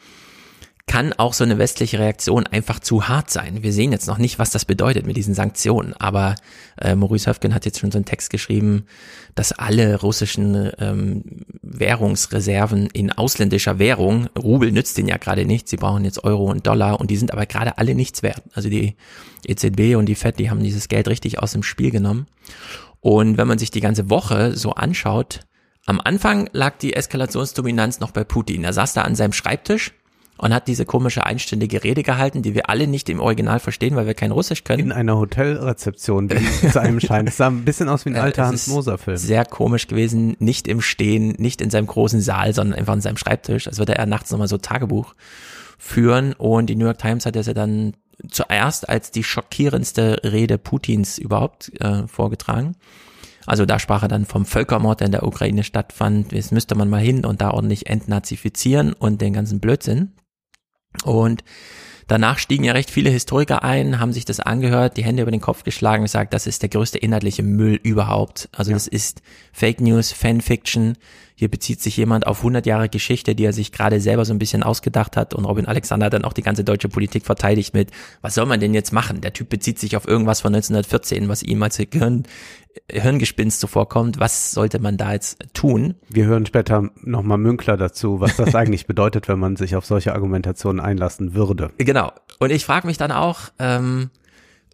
Kann 0.87 1.12
auch 1.12 1.33
so 1.33 1.45
eine 1.45 1.59
westliche 1.59 2.01
Reaktion 2.01 2.47
einfach 2.47 2.81
zu 2.81 3.09
hart 3.09 3.31
sein? 3.31 3.62
Wir 3.62 3.73
sehen 3.73 3.92
jetzt 3.92 4.09
noch 4.09 4.18
nicht, 4.18 4.40
was 4.40 4.51
das 4.51 4.64
bedeutet 4.64 5.07
mit 5.07 5.16
diesen 5.16 5.33
Sanktionen, 5.33 5.95
aber 5.95 6.35
äh, 6.81 6.97
Maurice 6.97 7.31
Höfgen 7.31 7.55
hat 7.55 7.64
jetzt 7.64 7.79
schon 7.79 7.92
so 7.92 7.99
einen 7.99 8.05
Text 8.05 8.31
geschrieben, 8.31 8.87
dass 9.37 9.53
alle 9.53 10.01
russischen 10.01 10.73
ähm, 10.79 11.23
Währungsreserven 11.62 12.88
in 12.92 13.12
ausländischer 13.12 13.79
Währung, 13.79 14.27
Rubel 14.37 14.73
nützt 14.73 14.99
denen 14.99 15.09
ja 15.09 15.18
gerade 15.18 15.47
nichts, 15.47 15.71
sie 15.71 15.77
brauchen 15.77 16.05
jetzt 16.05 16.25
Euro 16.25 16.51
und 16.51 16.66
Dollar 16.66 17.01
und 17.01 17.11
die 17.11 17.16
sind 17.16 17.33
aber 17.33 17.47
gerade 17.47 17.79
alle 17.79 17.95
nichts 17.95 18.25
wert. 18.25 18.42
Also 18.53 18.68
die 18.68 18.97
EZB 19.47 19.97
und 19.97 20.07
die 20.07 20.16
FED, 20.16 20.40
die 20.40 20.51
haben 20.51 20.62
dieses 20.62 20.88
Geld 20.88 21.07
richtig 21.07 21.38
aus 21.38 21.53
dem 21.53 21.62
Spiel 21.62 21.92
genommen. 21.92 22.27
Und 23.01 23.38
wenn 23.38 23.49
man 23.49 23.59
sich 23.59 23.71
die 23.71 23.81
ganze 23.81 24.11
Woche 24.11 24.57
so 24.57 24.73
anschaut, 24.73 25.40
am 25.87 26.01
Anfang 26.01 26.49
lag 26.53 26.79
die 26.79 26.95
Eskalationsdominanz 26.95 27.99
noch 28.01 28.12
bei 28.12 28.25
Putin. 28.25 28.62
Er 28.64 28.73
saß 28.73 28.95
da 28.95 29.03
an 29.03 29.16
seinem 29.16 29.33
Schreibtisch 29.33 29.92
und 30.38 30.53
hat 30.53 30.66
diese 30.66 30.85
komische 30.85 31.25
einstündige 31.25 31.85
Rede 31.85 32.03
gehalten, 32.03 32.42
die 32.42 32.55
wir 32.55 32.68
alle 32.68 32.87
nicht 32.87 33.09
im 33.09 33.21
Original 33.21 33.61
verstehen, 33.61 33.95
weil 33.97 34.07
wir 34.07 34.14
kein 34.14 34.33
Russisch 34.33 34.64
können. 34.64 34.81
In 34.81 34.92
einer 34.92 35.16
Hotelrezeption, 35.16 36.29
die 36.29 36.38
zu 36.73 36.81
einem 36.81 37.01
scheint. 37.01 37.29
Es 37.29 37.37
sah 37.37 37.49
ein 37.49 37.64
bisschen 37.64 37.88
aus 37.88 38.05
wie 38.05 38.11
ein 38.11 38.16
Äh, 38.16 38.21
alter 38.21 38.42
es 38.42 38.49
Hans 38.49 38.66
ist 38.66 38.75
Moser 38.75 38.99
Film. 38.99 39.16
Sehr 39.16 39.45
komisch 39.45 39.87
gewesen, 39.87 40.37
nicht 40.38 40.66
im 40.66 40.81
Stehen, 40.81 41.35
nicht 41.38 41.61
in 41.61 41.71
seinem 41.71 41.87
großen 41.87 42.21
Saal, 42.21 42.55
sondern 42.55 42.79
einfach 42.79 42.95
an 42.95 43.01
seinem 43.01 43.18
Schreibtisch. 43.18 43.68
Als 43.68 43.79
würde 43.79 43.95
er 43.95 44.07
nachts 44.07 44.31
nochmal 44.31 44.49
so 44.49 44.59
Tagebuch 44.59 45.14
führen. 45.79 46.33
Und 46.33 46.66
die 46.66 46.77
New 46.77 46.87
York 46.87 46.99
Times 46.99 47.27
hat 47.27 47.37
das 47.37 47.47
ja 47.47 47.55
dann 47.55 47.95
zuerst 48.29 48.88
als 48.88 49.11
die 49.11 49.25
schockierendste 49.25 50.21
Rede 50.25 50.59
Putins 50.59 51.18
überhaupt 51.18 51.73
äh, 51.81 52.07
vorgetragen. 52.07 52.77
Also 53.47 53.66
da 53.66 53.79
sprach 53.79 54.03
er 54.03 54.09
dann 54.09 54.25
vom 54.25 54.47
Völkermord, 54.47 55.01
der 55.01 55.07
in 55.07 55.12
der 55.12 55.27
Ukraine 55.27 55.64
stattfand. 55.64 56.33
Jetzt 56.33 56.53
müsste 56.53 56.77
man 56.77 56.88
mal 56.88 57.01
hin 57.01 57.25
und 57.25 57.40
da 57.40 57.51
ordentlich 57.51 57.88
entnazifizieren 57.88 58.92
und 58.92 59.21
den 59.21 59.33
ganzen 59.33 59.59
Blödsinn. 59.59 60.12
Und 61.05 61.42
danach 62.07 62.38
stiegen 62.38 62.64
ja 62.64 62.72
recht 62.72 62.90
viele 62.90 63.11
Historiker 63.11 63.62
ein, 63.64 63.98
haben 63.98 64.12
sich 64.12 64.24
das 64.24 64.40
angehört, 64.40 64.96
die 64.96 65.05
Hände 65.05 65.22
über 65.22 65.31
den 65.31 65.40
Kopf 65.40 65.64
geschlagen 65.64 66.02
und 66.02 66.07
gesagt, 66.07 66.35
das 66.35 66.46
ist 66.46 66.62
der 66.62 66.68
größte 66.68 66.98
inhaltliche 66.98 67.42
Müll 67.42 67.81
überhaupt. 67.83 68.48
Also 68.52 68.72
das 68.72 68.87
ist 68.87 69.22
Fake 69.52 69.81
News, 69.81 70.12
Fanfiction. 70.12 70.96
Hier 71.35 71.48
bezieht 71.48 71.81
sich 71.81 71.96
jemand 71.96 72.26
auf 72.26 72.38
100 72.38 72.66
Jahre 72.66 72.88
Geschichte, 72.88 73.35
die 73.35 73.44
er 73.44 73.52
sich 73.52 73.72
gerade 73.72 74.00
selber 74.00 74.24
so 74.24 74.33
ein 74.33 74.38
bisschen 74.38 74.62
ausgedacht 74.62 75.16
hat. 75.16 75.35
Und 75.35 75.44
Robin 75.44 75.66
Alexander 75.66 76.07
hat 76.07 76.12
dann 76.12 76.24
auch 76.24 76.35
die 76.35 76.42
ganze 76.42 76.62
deutsche 76.62 76.88
Politik 76.88 77.24
verteidigt 77.24 77.74
mit, 77.74 77.90
was 78.20 78.35
soll 78.35 78.46
man 78.46 78.61
denn 78.61 78.74
jetzt 78.74 78.92
machen? 78.92 79.20
Der 79.20 79.33
Typ 79.33 79.48
bezieht 79.48 79.78
sich 79.78 79.96
auf 79.96 80.07
irgendwas 80.07 80.40
von 80.40 80.55
1914, 80.55 81.28
was 81.28 81.42
ihm 81.42 81.62
als 81.62 81.78
Gehirn, 81.78 82.24
Hirngespinst 82.90 83.61
so 83.61 83.66
vorkommt. 83.66 84.18
Was 84.20 84.52
sollte 84.52 84.78
man 84.78 84.96
da 84.96 85.12
jetzt 85.12 85.38
tun? 85.54 85.94
Wir 86.08 86.26
hören 86.26 86.46
später 86.46 86.90
nochmal 87.02 87.38
Münkler 87.38 87.76
dazu, 87.76 88.20
was 88.20 88.37
das 88.37 88.54
eigentlich 88.54 88.87
bedeutet, 88.87 89.28
wenn 89.28 89.38
man 89.38 89.56
sich 89.56 89.76
auf 89.76 89.85
solche 89.85 90.14
Argumentationen 90.14 90.80
einlassen 90.80 91.35
würde. 91.35 91.70
Genau. 91.78 92.12
Und 92.38 92.50
ich 92.50 92.64
frage 92.64 92.87
mich 92.87 92.98
dann 92.98 93.12
auch, 93.12 93.40
ähm, 93.58 94.11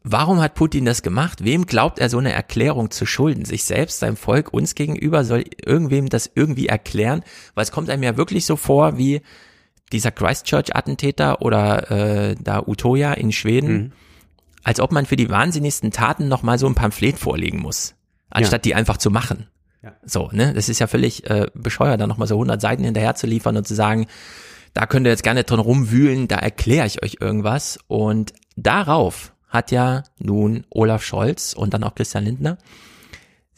warum 0.02 0.40
hat 0.40 0.54
Putin 0.54 0.84
das 0.84 1.02
gemacht? 1.02 1.44
Wem 1.44 1.66
glaubt 1.66 1.98
er 1.98 2.08
so 2.08 2.18
eine 2.18 2.32
Erklärung 2.32 2.90
zu 2.90 3.06
schulden? 3.06 3.44
Sich 3.44 3.64
selbst, 3.64 4.00
seinem 4.00 4.16
Volk, 4.16 4.52
uns 4.52 4.74
gegenüber? 4.74 5.24
Soll 5.24 5.44
irgendwem 5.64 6.08
das 6.08 6.30
irgendwie 6.34 6.66
erklären? 6.66 7.22
Weil 7.54 7.64
es 7.64 7.72
kommt 7.72 7.90
einem 7.90 8.02
ja 8.02 8.16
wirklich 8.16 8.46
so 8.46 8.56
vor 8.56 8.98
wie 8.98 9.20
dieser 9.92 10.10
Christchurch-Attentäter 10.10 11.42
oder 11.42 11.90
äh, 11.90 12.36
da 12.40 12.62
Utoya 12.66 13.14
in 13.14 13.32
Schweden, 13.32 13.92
als 14.64 14.80
ob 14.80 14.92
man 14.92 15.06
für 15.06 15.16
die 15.16 15.30
wahnsinnigsten 15.30 15.90
Taten 15.90 16.28
nochmal 16.28 16.58
so 16.58 16.66
ein 16.66 16.74
Pamphlet 16.74 17.18
vorlegen 17.18 17.60
muss, 17.60 17.94
anstatt 18.30 18.64
die 18.64 18.74
einfach 18.74 18.96
zu 18.96 19.10
machen. 19.10 19.46
Ja. 19.82 19.92
So, 20.04 20.28
ne? 20.32 20.52
Das 20.54 20.68
ist 20.68 20.78
ja 20.78 20.86
völlig 20.86 21.28
äh, 21.30 21.46
bescheuert, 21.54 22.00
da 22.00 22.06
nochmal 22.06 22.28
so 22.28 22.34
100 22.34 22.60
Seiten 22.60 22.84
hinterher 22.84 23.14
zu 23.14 23.26
liefern 23.26 23.56
und 23.56 23.66
zu 23.66 23.74
sagen, 23.74 24.06
da 24.74 24.86
könnt 24.86 25.06
ihr 25.06 25.10
jetzt 25.10 25.22
gerne 25.22 25.44
drin 25.44 25.60
rumwühlen, 25.60 26.28
da 26.28 26.36
erkläre 26.36 26.86
ich 26.86 27.02
euch 27.02 27.18
irgendwas. 27.20 27.78
Und 27.86 28.32
darauf 28.56 29.32
hat 29.48 29.70
ja 29.70 30.02
nun 30.18 30.64
Olaf 30.70 31.02
Scholz 31.02 31.54
und 31.54 31.74
dann 31.74 31.84
auch 31.84 31.94
Christian 31.94 32.24
Lindner 32.24 32.58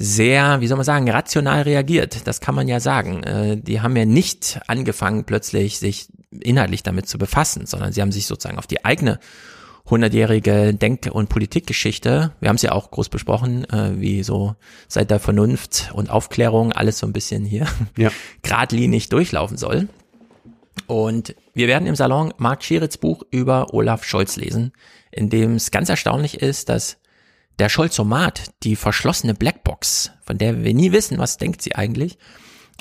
sehr, 0.03 0.63
wie 0.63 0.67
soll 0.67 0.79
man 0.79 0.85
sagen, 0.85 1.11
rational 1.11 1.63
reagiert. 1.63 2.27
Das 2.27 2.41
kann 2.41 2.55
man 2.55 2.69
ja 2.69 2.81
sagen. 2.81 3.23
Äh, 3.23 3.57
die 3.59 3.83
haben 3.83 3.95
ja 3.97 4.07
nicht 4.07 4.59
angefangen, 4.67 5.25
plötzlich 5.25 5.79
sich 5.79 6.09
inhaltlich 6.31 6.83
damit 6.83 7.07
zu 7.07 7.19
befassen, 7.19 7.67
sondern 7.67 7.93
sie 7.93 8.01
haben 8.01 8.11
sich 8.11 8.27
sozusagen 8.27 8.59
auf 8.59 8.67
die 8.67 8.83
eigene 8.83 9.21
hundertjährige 9.88 10.75
Denk- 10.75 11.09
und 11.11 11.29
Politikgeschichte, 11.29 12.33
wir 12.40 12.49
haben 12.49 12.57
es 12.57 12.62
ja 12.62 12.73
auch 12.73 12.90
groß 12.90 13.09
besprochen, 13.09 13.64
äh, 13.71 14.01
wie 14.01 14.23
so 14.23 14.55
seit 14.88 15.11
der 15.11 15.21
Vernunft 15.21 15.90
und 15.95 16.11
Aufklärung 16.11 16.73
alles 16.73 16.99
so 16.99 17.07
ein 17.07 17.12
bisschen 17.12 17.45
hier 17.45 17.66
Ja. 17.97 18.11
geradlinig 18.43 19.09
durchlaufen 19.09 19.57
soll. 19.57 19.88
Und 20.87 21.35
wir 21.55 21.69
werden 21.69 21.87
im 21.87 21.97
Salon 21.97 22.33
Marc 22.38 22.64
Scheritz 22.64 22.97
Buch 22.97 23.23
über 23.31 23.75
Olaf 23.75 24.05
Scholz 24.05 24.37
lesen, 24.37 24.73
in 25.11 25.31
dem 25.31 25.57
es 25.57 25.71
ganz 25.71 25.88
erstaunlich 25.88 26.40
ist, 26.40 26.69
dass 26.69 26.99
der 27.59 27.69
Scholzomat, 27.69 28.53
die 28.62 28.77
verschlossene 28.77 29.35
Blackbox, 29.35 30.12
von 30.23 30.38
der 30.38 30.64
wir 30.64 30.73
nie 30.73 30.93
wissen, 30.93 31.19
was 31.19 31.37
denkt 31.37 31.62
sie 31.62 31.75
eigentlich, 31.75 32.16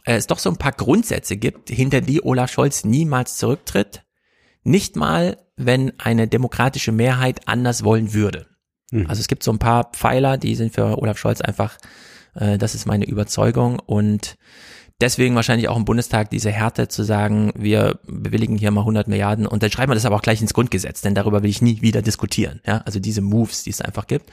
äh, 0.05 0.15
es 0.15 0.27
doch 0.27 0.39
so 0.39 0.49
ein 0.49 0.57
paar 0.57 0.71
Grundsätze 0.71 1.37
gibt, 1.37 1.69
hinter 1.69 2.01
die 2.01 2.23
Olaf 2.23 2.51
Scholz 2.51 2.85
niemals 2.85 3.37
zurücktritt, 3.37 4.03
nicht 4.63 4.95
mal, 4.95 5.37
wenn 5.59 5.93
eine 5.99 6.27
demokratische 6.27 6.91
Mehrheit 6.91 7.47
anders 7.47 7.83
wollen 7.83 8.13
würde. 8.13 8.47
Also 9.07 9.19
es 9.19 9.27
gibt 9.27 9.43
so 9.43 9.51
ein 9.51 9.59
paar 9.59 9.91
Pfeiler, 9.91 10.37
die 10.37 10.55
sind 10.55 10.73
für 10.73 10.97
Olaf 10.97 11.17
Scholz 11.17 11.41
einfach, 11.41 11.77
äh, 12.33 12.57
das 12.57 12.73
ist 12.73 12.87
meine 12.87 13.05
Überzeugung 13.05 13.79
und 13.79 14.37
deswegen 14.99 15.35
wahrscheinlich 15.35 15.67
auch 15.67 15.77
im 15.77 15.85
Bundestag 15.85 16.29
diese 16.29 16.51
Härte 16.51 16.87
zu 16.87 17.03
sagen, 17.03 17.51
wir 17.55 17.99
bewilligen 18.07 18.57
hier 18.57 18.71
mal 18.71 18.81
100 18.81 19.07
Milliarden 19.07 19.45
und 19.45 19.61
dann 19.61 19.71
schreiben 19.71 19.91
wir 19.91 19.95
das 19.95 20.05
aber 20.05 20.15
auch 20.15 20.21
gleich 20.21 20.41
ins 20.41 20.53
Grundgesetz, 20.53 21.01
denn 21.01 21.13
darüber 21.13 21.43
will 21.43 21.49
ich 21.49 21.61
nie 21.61 21.81
wieder 21.81 22.01
diskutieren. 22.01 22.61
Ja, 22.65 22.79
also 22.85 22.99
diese 22.99 23.21
Moves, 23.21 23.63
die 23.63 23.69
es 23.69 23.81
einfach 23.81 24.07
gibt. 24.07 24.31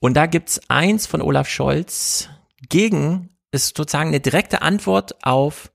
Und 0.00 0.14
da 0.14 0.26
gibt's 0.26 0.60
eins 0.68 1.06
von 1.06 1.22
Olaf 1.22 1.48
Scholz 1.48 2.28
gegen, 2.68 3.28
ist 3.52 3.76
sozusagen 3.76 4.08
eine 4.08 4.20
direkte 4.20 4.62
Antwort 4.62 5.24
auf 5.24 5.71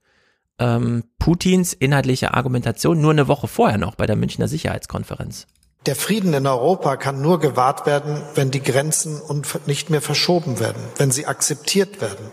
ähm, 0.58 1.04
Putins 1.18 1.72
inhaltliche 1.72 2.34
Argumentation 2.34 3.00
nur 3.00 3.12
eine 3.12 3.28
Woche 3.28 3.48
vorher 3.48 3.78
noch 3.78 3.94
bei 3.94 4.06
der 4.06 4.16
Münchner 4.16 4.48
Sicherheitskonferenz. 4.48 5.46
Der 5.86 5.96
Frieden 5.96 6.34
in 6.34 6.46
Europa 6.46 6.96
kann 6.96 7.22
nur 7.22 7.38
gewahrt 7.38 7.86
werden, 7.86 8.20
wenn 8.34 8.50
die 8.50 8.62
Grenzen 8.62 9.20
nicht 9.66 9.90
mehr 9.90 10.02
verschoben 10.02 10.58
werden, 10.60 10.82
wenn 10.96 11.10
sie 11.10 11.26
akzeptiert 11.26 12.00
werden. 12.00 12.32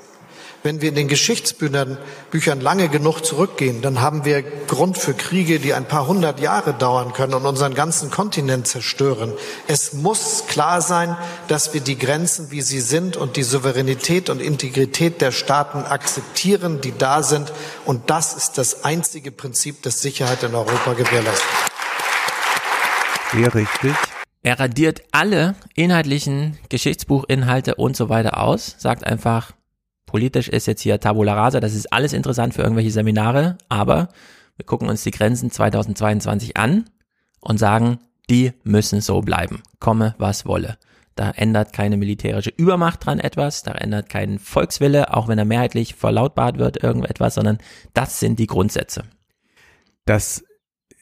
Wenn 0.66 0.82
wir 0.82 0.90
in 0.90 0.96
den 0.96 1.08
Geschichtsbüchern 1.08 2.00
Büchern 2.32 2.60
lange 2.60 2.90
genug 2.90 3.22
zurückgehen, 3.22 3.84
dann 3.84 4.02
haben 4.02 4.26
wir 4.26 4.42
Grund 4.42 4.98
für 4.98 5.14
Kriege, 5.14 5.60
die 5.60 5.76
ein 5.76 5.88
paar 5.88 6.08
hundert 6.08 6.40
Jahre 6.40 6.74
dauern 6.74 7.14
können 7.14 7.36
und 7.36 7.46
unseren 7.46 7.76
ganzen 7.76 8.10
Kontinent 8.10 8.66
zerstören. 8.66 9.32
Es 9.68 9.94
muss 9.94 10.46
klar 10.48 10.82
sein, 10.82 11.16
dass 11.50 11.76
wir 11.76 11.82
die 11.82 12.00
Grenzen, 12.00 12.50
wie 12.50 12.64
sie 12.64 12.80
sind, 12.80 13.16
und 13.16 13.36
die 13.36 13.44
Souveränität 13.44 14.32
und 14.32 14.42
Integrität 14.42 15.22
der 15.22 15.32
Staaten 15.32 15.84
akzeptieren, 15.84 16.82
die 16.82 16.98
da 16.98 17.22
sind. 17.22 17.54
Und 17.86 18.10
das 18.10 18.34
ist 18.34 18.58
das 18.58 18.84
einzige 18.84 19.32
Prinzip, 19.32 19.84
das 19.84 20.02
Sicherheit 20.02 20.42
in 20.42 20.56
Europa 20.56 20.94
gewährleistet. 20.94 21.46
Sehr 23.32 23.54
richtig. 23.54 23.94
Er 24.42 24.60
radiert 24.60 25.04
alle 25.12 25.54
inhaltlichen 25.76 26.58
Geschichtsbuchinhalte 26.70 27.76
und 27.76 27.96
so 27.96 28.10
weiter 28.10 28.40
aus, 28.40 28.74
sagt 28.80 29.04
einfach, 29.04 29.52
Politisch 30.06 30.48
ist 30.48 30.68
jetzt 30.68 30.82
hier 30.82 31.00
Tabula 31.00 31.34
Rasa, 31.34 31.60
das 31.60 31.74
ist 31.74 31.92
alles 31.92 32.14
interessant 32.14 32.54
für 32.54 32.62
irgendwelche 32.62 32.92
Seminare, 32.92 33.58
aber 33.70 34.10
wir 34.56 34.66
gucken 34.66 34.88
uns 34.88 35.04
die 35.04 35.12
Grenzen 35.12 35.52
2022 35.52 36.58
an 36.58 36.86
und 37.42 37.58
sagen, 37.58 38.00
die 38.30 38.54
müssen 38.64 39.02
so 39.02 39.22
bleiben, 39.22 39.62
komme 39.80 40.16
was 40.18 40.46
wolle. 40.46 40.78
Da 41.16 41.32
ändert 41.32 41.72
keine 41.72 41.96
militärische 41.96 42.52
Übermacht 42.56 43.06
dran 43.06 43.20
etwas, 43.20 43.64
da 43.64 43.72
ändert 43.72 44.10
kein 44.10 44.38
Volkswille, 44.38 45.14
auch 45.14 45.28
wenn 45.28 45.40
er 45.40 45.46
mehrheitlich 45.46 45.96
verlautbart 45.96 46.58
wird, 46.58 46.84
irgendetwas, 46.84 47.36
sondern 47.36 47.58
das 47.94 48.20
sind 48.20 48.38
die 48.38 48.48
Grundsätze. 48.48 49.04
Das 50.06 50.44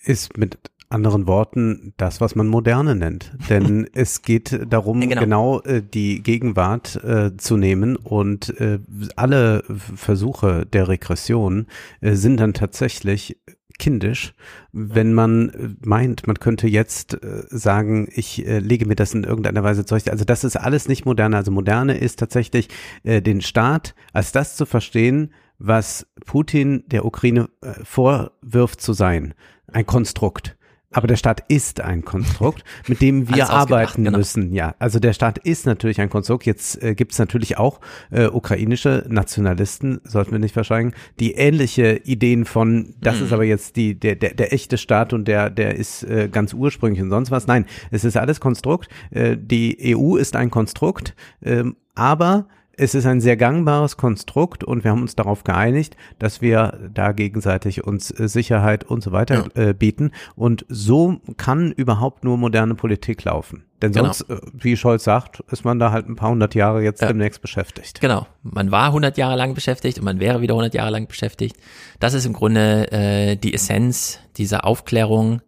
ist 0.03 0.37
mit 0.37 0.57
anderen 0.93 1.27
Worten 1.27 1.93
das, 1.97 2.21
was 2.21 2.35
man 2.35 2.47
Moderne 2.47 2.95
nennt. 2.95 3.31
Denn 3.49 3.87
es 3.93 4.21
geht 4.21 4.59
darum, 4.69 5.01
genau, 5.01 5.21
genau 5.21 5.61
äh, 5.61 5.81
die 5.81 6.21
Gegenwart 6.21 7.03
äh, 7.03 7.35
zu 7.37 7.57
nehmen 7.57 7.95
und 7.95 8.59
äh, 8.59 8.79
alle 9.15 9.63
Versuche 9.67 10.65
der 10.65 10.87
Regression 10.87 11.67
äh, 12.01 12.13
sind 12.13 12.39
dann 12.39 12.53
tatsächlich 12.53 13.37
kindisch, 13.79 14.33
wenn 14.71 15.13
man 15.13 15.77
meint, 15.83 16.27
man 16.27 16.39
könnte 16.39 16.67
jetzt 16.67 17.15
äh, 17.23 17.43
sagen, 17.49 18.07
ich 18.11 18.45
äh, 18.45 18.59
lege 18.59 18.85
mir 18.85 18.95
das 18.95 19.13
in 19.13 19.23
irgendeiner 19.23 19.63
Weise 19.63 19.85
zurecht. 19.85 20.09
Also 20.09 20.25
das 20.25 20.43
ist 20.43 20.55
alles 20.55 20.87
nicht 20.87 21.05
moderne. 21.05 21.37
Also 21.37 21.51
moderne 21.51 21.97
ist 21.97 22.19
tatsächlich 22.19 22.69
äh, 23.03 23.21
den 23.21 23.41
Staat 23.41 23.95
als 24.13 24.31
das 24.31 24.55
zu 24.55 24.65
verstehen, 24.65 25.33
was 25.57 26.07
Putin 26.25 26.83
der 26.87 27.05
Ukraine 27.05 27.49
äh, 27.61 27.73
vorwirft 27.83 28.81
zu 28.81 28.93
sein. 28.93 29.33
Ein 29.71 29.85
Konstrukt. 29.85 30.55
Aber 30.93 31.07
der 31.07 31.15
Staat 31.15 31.43
ist 31.47 31.81
ein 31.81 32.05
Konstrukt, 32.05 32.63
mit 32.87 33.01
dem 33.01 33.33
wir 33.33 33.49
arbeiten 33.49 34.03
genau. 34.03 34.17
müssen. 34.17 34.53
Ja, 34.53 34.75
also 34.79 34.99
der 34.99 35.13
Staat 35.13 35.39
ist 35.39 35.65
natürlich 35.65 35.99
ein 35.99 36.09
Konstrukt. 36.09 36.45
Jetzt 36.45 36.81
äh, 36.81 36.95
gibt 36.95 37.11
es 37.11 37.19
natürlich 37.19 37.57
auch 37.57 37.81
äh, 38.11 38.27
ukrainische 38.27 39.05
Nationalisten, 39.09 40.01
sollten 40.03 40.31
wir 40.31 40.39
nicht 40.39 40.53
verschweigen, 40.53 40.93
die 41.19 41.33
ähnliche 41.33 41.97
Ideen 42.03 42.45
von, 42.45 42.95
das 43.01 43.19
mhm. 43.19 43.25
ist 43.25 43.33
aber 43.33 43.43
jetzt 43.43 43.75
die 43.75 43.99
der, 43.99 44.15
der 44.15 44.33
der 44.33 44.53
echte 44.53 44.77
Staat 44.77 45.13
und 45.13 45.27
der 45.27 45.49
der 45.49 45.75
ist 45.75 46.03
äh, 46.03 46.29
ganz 46.31 46.53
ursprünglich 46.53 47.01
und 47.01 47.09
sonst 47.09 47.31
was. 47.31 47.47
Nein, 47.47 47.65
es 47.91 48.03
ist 48.03 48.17
alles 48.17 48.39
Konstrukt. 48.39 48.89
Äh, 49.11 49.37
die 49.37 49.95
EU 49.95 50.15
ist 50.15 50.35
ein 50.35 50.51
Konstrukt, 50.51 51.15
äh, 51.41 51.63
aber 51.95 52.47
es 52.75 52.95
ist 52.95 53.05
ein 53.05 53.21
sehr 53.21 53.37
gangbares 53.37 53.97
Konstrukt 53.97 54.63
und 54.63 54.83
wir 54.83 54.91
haben 54.91 55.01
uns 55.01 55.15
darauf 55.15 55.43
geeinigt, 55.43 55.95
dass 56.17 56.41
wir 56.41 56.89
da 56.93 57.11
gegenseitig 57.11 57.83
uns 57.83 58.11
äh, 58.11 58.27
Sicherheit 58.27 58.83
und 58.83 59.03
so 59.03 59.11
weiter 59.11 59.45
ja. 59.55 59.61
äh, 59.69 59.73
bieten. 59.73 60.11
Und 60.35 60.65
so 60.69 61.19
kann 61.37 61.71
überhaupt 61.71 62.23
nur 62.23 62.37
moderne 62.37 62.75
Politik 62.75 63.23
laufen. 63.23 63.65
Denn 63.81 63.91
genau. 63.91 64.05
sonst, 64.05 64.29
äh, 64.29 64.39
wie 64.53 64.75
Scholz 64.75 65.03
sagt, 65.03 65.43
ist 65.51 65.65
man 65.65 65.77
da 65.77 65.91
halt 65.91 66.09
ein 66.09 66.15
paar 66.15 66.31
hundert 66.31 66.55
Jahre 66.55 66.81
jetzt 66.81 67.01
ja. 67.01 67.07
demnächst 67.07 67.41
beschäftigt. 67.41 68.01
Genau. 68.01 68.25
Man 68.41 68.71
war 68.71 68.91
hundert 68.91 69.17
Jahre 69.17 69.35
lang 69.35 69.53
beschäftigt 69.53 69.99
und 69.99 70.05
man 70.05 70.19
wäre 70.19 70.41
wieder 70.41 70.55
hundert 70.55 70.73
Jahre 70.73 70.91
lang 70.91 71.07
beschäftigt. 71.07 71.55
Das 71.99 72.13
ist 72.13 72.25
im 72.25 72.33
Grunde 72.33 72.91
äh, 72.91 73.35
die 73.35 73.53
Essenz 73.53 74.19
dieser 74.37 74.65
Aufklärung. 74.65 75.41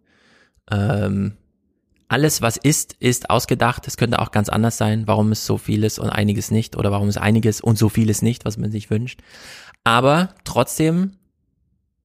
Ähm, 0.70 1.32
alles, 2.08 2.42
was 2.42 2.56
ist, 2.56 2.94
ist 3.00 3.30
ausgedacht. 3.30 3.86
Es 3.86 3.96
könnte 3.96 4.20
auch 4.20 4.30
ganz 4.30 4.48
anders 4.48 4.76
sein, 4.76 5.06
warum 5.06 5.32
es 5.32 5.44
so 5.44 5.58
vieles 5.58 5.98
und 5.98 6.08
einiges 6.10 6.50
nicht 6.50 6.76
oder 6.76 6.90
warum 6.92 7.08
es 7.08 7.16
einiges 7.16 7.60
und 7.60 7.78
so 7.78 7.88
vieles 7.88 8.22
nicht, 8.22 8.44
was 8.44 8.58
man 8.58 8.70
sich 8.70 8.90
wünscht. 8.90 9.20
Aber 9.84 10.34
trotzdem 10.44 11.12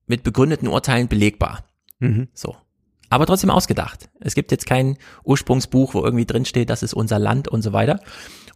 mit 0.08 0.24
begründeten 0.24 0.68
Urteilen 0.68 1.08
belegbar. 1.08 1.64
Mhm. 2.00 2.28
So. 2.34 2.56
Aber 3.10 3.26
trotzdem 3.26 3.50
ausgedacht. 3.50 4.10
Es 4.20 4.36
gibt 4.36 4.52
jetzt 4.52 4.66
kein 4.66 4.98
Ursprungsbuch, 5.24 5.94
wo 5.94 6.04
irgendwie 6.04 6.26
drinsteht, 6.26 6.70
das 6.70 6.82
ist 6.82 6.94
unser 6.94 7.20
Land 7.20 7.48
und 7.48 7.62
so 7.62 7.74
weiter. 7.74 8.00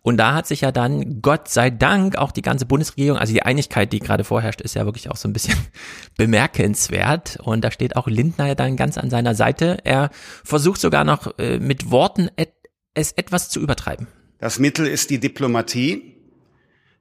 Und 0.06 0.18
da 0.18 0.36
hat 0.36 0.45
sich 0.45 0.62
ja 0.62 0.72
dann, 0.72 1.24
Gott 1.24 1.47
sei 1.47 1.72
Dank, 1.72 2.16
auch 2.16 2.32
die 2.32 2.43
ganze 2.43 2.68
Bundesregierung, 2.68 3.18
also 3.18 3.34
die 3.34 3.41
Einigkeit, 3.41 3.91
die 3.91 3.97
gerade 3.97 4.24
vorherrscht, 4.24 4.62
ist 4.62 4.76
ja 4.76 4.86
wirklich 4.86 5.10
auch 5.10 5.16
so 5.16 5.28
ein 5.28 5.34
bisschen 5.34 5.58
bemerkenswert. 6.16 7.39
Und 7.41 7.62
da 7.64 7.72
steht 7.72 7.95
auch 7.95 8.06
Lindner 8.06 8.45
ja 8.45 8.53
dann 8.53 8.78
ganz 8.78 8.99
an 8.99 9.10
seiner 9.10 9.34
Seite. 9.34 9.80
Er 9.84 10.12
versucht 10.43 10.80
sogar 10.80 11.06
noch 11.06 11.39
äh, 11.39 11.58
mit 11.58 11.89
Worten 11.89 12.30
et 12.36 12.53
es 12.93 13.14
etwas 13.14 13.49
zu 13.49 13.60
übertreiben. 13.60 14.06
Das 14.38 14.60
Mittel 14.60 14.86
ist 14.86 15.10
die 15.10 15.20
Diplomatie. 15.20 16.14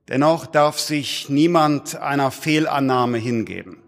Dennoch 0.08 0.46
darf 0.46 0.78
sich 0.78 1.28
niemand 1.28 1.96
einer 1.96 2.30
Fehlannahme 2.30 3.18
hingeben. 3.18 3.82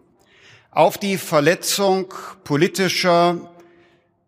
Auf 0.70 0.98
die 0.98 1.16
Verletzung 1.16 2.12
politischer, 2.44 3.50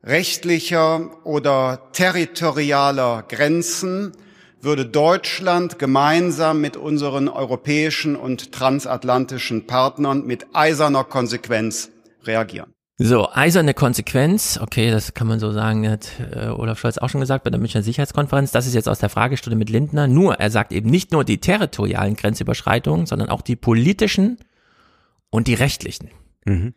rechtlicher 0.03 1.26
oder 1.26 1.91
territorialer 1.93 3.24
Grenzen 3.28 4.14
würde 4.61 4.86
Deutschland 4.86 5.78
gemeinsam 5.78 6.61
mit 6.61 6.76
unseren 6.76 7.28
europäischen 7.28 8.16
und 8.16 8.52
transatlantischen 8.52 9.66
Partnern 9.66 10.26
mit 10.26 10.46
eiserner 10.52 11.04
Konsequenz 11.04 11.90
reagieren. 12.24 12.72
So, 13.00 13.28
eiserne 13.30 13.74
Konsequenz, 13.74 14.59
okay, 14.61 14.90
das 14.90 15.14
kann 15.14 15.28
man 15.28 15.38
so 15.38 15.52
sagen, 15.52 15.88
hat 15.88 16.11
äh, 16.32 16.48
Olaf 16.48 16.80
Scholz 16.80 16.98
auch 16.98 17.09
schon 17.09 17.20
gesagt 17.20 17.44
bei 17.44 17.50
der 17.50 17.61
Münchner 17.61 17.82
Sicherheitskonferenz. 17.82 18.50
Das 18.50 18.66
ist 18.66 18.74
jetzt 18.74 18.88
aus 18.88 18.98
der 18.98 19.09
Fragestunde 19.09 19.56
mit 19.56 19.70
Lindner. 19.70 20.09
Nur, 20.09 20.34
er 20.34 20.50
sagt 20.50 20.72
eben 20.72 20.90
nicht 20.90 21.12
nur 21.12 21.22
die 21.22 21.38
territorialen 21.38 22.16
Grenzüberschreitungen, 22.16 23.06
sondern 23.06 23.28
auch 23.28 23.42
die 23.42 23.54
politischen 23.54 24.38
und 25.30 25.46
die 25.46 25.54
rechtlichen. 25.54 26.11
Mhm. 26.44 26.74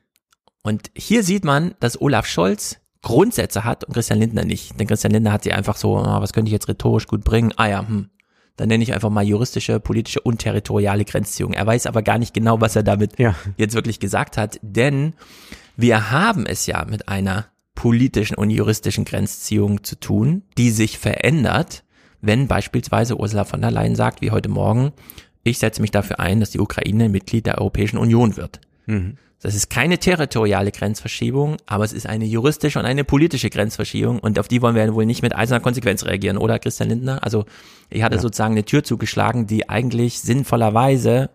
Und 0.62 0.92
hier 0.96 1.24
sieht 1.24 1.44
man, 1.44 1.74
dass 1.80 2.00
Olaf 2.00 2.28
Scholz 2.28 2.78
Grundsätze 3.02 3.64
hat 3.64 3.84
und 3.84 3.94
Christian 3.94 4.20
Lindner 4.20 4.46
nicht. 4.46 4.80
Denn 4.80 4.88
Christian 4.88 5.12
Lindner 5.12 5.32
hat 5.32 5.44
sie 5.44 5.54
einfach 5.54 5.76
so, 5.76 5.98
oh, 5.98 6.04
was 6.22 6.34
könnte 6.34 6.50
ich 6.50 6.54
jetzt 6.54 6.68
rhetorisch 6.68 7.08
gut 7.08 7.24
bringen? 7.24 7.54
Ah 7.56 7.68
ja, 7.68 7.88
hm. 7.88 8.10
Dann 8.58 8.68
nenne 8.68 8.84
ich 8.84 8.94
einfach 8.94 9.10
mal 9.10 9.24
juristische, 9.24 9.80
politische 9.80 10.22
und 10.22 10.40
territoriale 10.40 11.06
Grenzziehung. 11.06 11.54
Er 11.54 11.66
weiß 11.66 11.88
aber 11.88 12.04
gar 12.04 12.20
nicht 12.20 12.34
genau, 12.34 12.62
was 12.62 12.76
er 12.76 12.84
damit 12.84 13.18
ja. 13.18 13.34
jetzt 13.58 13.74
wirklich 13.74 14.00
gesagt 14.00 14.38
hat, 14.38 14.60
denn 14.62 15.14
wir 15.78 16.12
haben 16.12 16.46
es 16.46 16.68
ja 16.68 16.86
mit 16.86 17.08
einer 17.08 17.48
politischen 17.74 18.36
und 18.36 18.50
juristischen 18.50 19.06
Grenzziehung 19.06 19.84
zu 19.84 20.00
tun, 20.00 20.44
die 20.58 20.70
sich 20.70 21.00
verändert, 21.00 21.84
wenn 22.20 22.48
beispielsweise 22.48 23.18
Ursula 23.18 23.46
von 23.46 23.62
der 23.62 23.72
Leyen 23.72 23.96
sagt, 23.96 24.22
wie 24.22 24.32
heute 24.32 24.50
Morgen, 24.50 24.92
ich 25.44 25.58
setze 25.58 25.82
mich 25.82 25.90
dafür 25.90 26.20
ein, 26.20 26.40
dass 26.40 26.52
die 26.52 26.60
Ukraine 26.60 27.10
Mitglied 27.10 27.48
der 27.48 27.58
Europäischen 27.58 27.98
Union 27.98 28.38
wird. 28.38 28.62
Mhm. 28.86 29.18
Das 29.42 29.56
ist 29.56 29.72
keine 29.72 29.98
territoriale 29.98 30.72
Grenzverschiebung, 30.72 31.58
aber 31.66 31.84
es 31.84 31.94
ist 31.94 32.06
eine 32.06 32.26
juristische 32.26 32.78
und 32.78 32.86
eine 32.86 33.04
politische 33.04 33.50
Grenzverschiebung 33.50 34.20
und 34.20 34.38
auf 34.38 34.48
die 34.48 34.62
wollen 34.62 34.76
wir 34.76 34.94
wohl 34.94 35.08
nicht 35.08 35.24
mit 35.24 35.36
eiserner 35.36 35.64
Konsequenz 35.64 36.06
reagieren, 36.06 36.38
oder 36.38 36.60
Christian 36.60 36.90
Lindner? 36.90 37.24
Also 37.24 37.46
ich 37.90 38.04
hatte 38.04 38.18
ja. 38.18 38.22
sozusagen 38.22 38.54
eine 38.54 38.66
Tür 38.66 38.84
zugeschlagen, 38.84 39.48
die 39.48 39.68
eigentlich 39.68 40.20
sinnvollerweise 40.20 41.32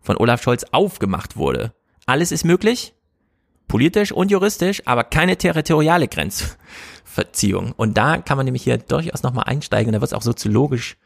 von 0.00 0.16
Olaf 0.16 0.42
Scholz 0.42 0.64
aufgemacht 0.72 1.36
wurde. 1.36 1.72
Alles 2.04 2.32
ist 2.32 2.44
möglich, 2.44 2.94
politisch 3.68 4.10
und 4.10 4.32
juristisch, 4.32 4.82
aber 4.84 5.04
keine 5.04 5.36
territoriale 5.36 6.08
Grenzverziehung. 6.08 7.72
Und 7.76 7.96
da 7.96 8.18
kann 8.18 8.36
man 8.38 8.46
nämlich 8.46 8.64
hier 8.64 8.78
durchaus 8.78 9.22
nochmal 9.22 9.44
einsteigen 9.44 9.88
und 9.88 9.92
da 9.92 10.00
wird 10.00 10.10
es 10.10 10.18
auch 10.18 10.22
soziologisch 10.22 10.96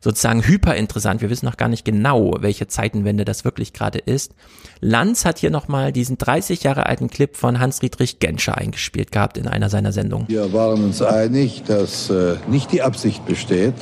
sozusagen 0.00 0.42
hyperinteressant. 0.42 1.20
Wir 1.20 1.30
wissen 1.30 1.46
noch 1.46 1.56
gar 1.56 1.68
nicht 1.68 1.84
genau, 1.84 2.36
welche 2.40 2.66
Zeitenwende 2.66 3.24
das 3.24 3.44
wirklich 3.44 3.72
gerade 3.72 3.98
ist. 3.98 4.34
Lanz 4.80 5.24
hat 5.24 5.38
hier 5.38 5.50
nochmal 5.50 5.92
diesen 5.92 6.18
30 6.18 6.62
Jahre 6.62 6.86
alten 6.86 7.08
Clip 7.08 7.36
von 7.36 7.60
Hans-Dietrich 7.60 8.18
Genscher 8.18 8.56
eingespielt 8.58 9.12
gehabt 9.12 9.38
in 9.38 9.48
einer 9.48 9.68
seiner 9.68 9.92
Sendungen. 9.92 10.28
Wir 10.28 10.52
waren 10.52 10.84
uns 10.84 11.02
einig, 11.02 11.62
dass 11.66 12.10
äh, 12.10 12.36
nicht 12.48 12.72
die 12.72 12.82
Absicht 12.82 13.24
besteht, 13.26 13.74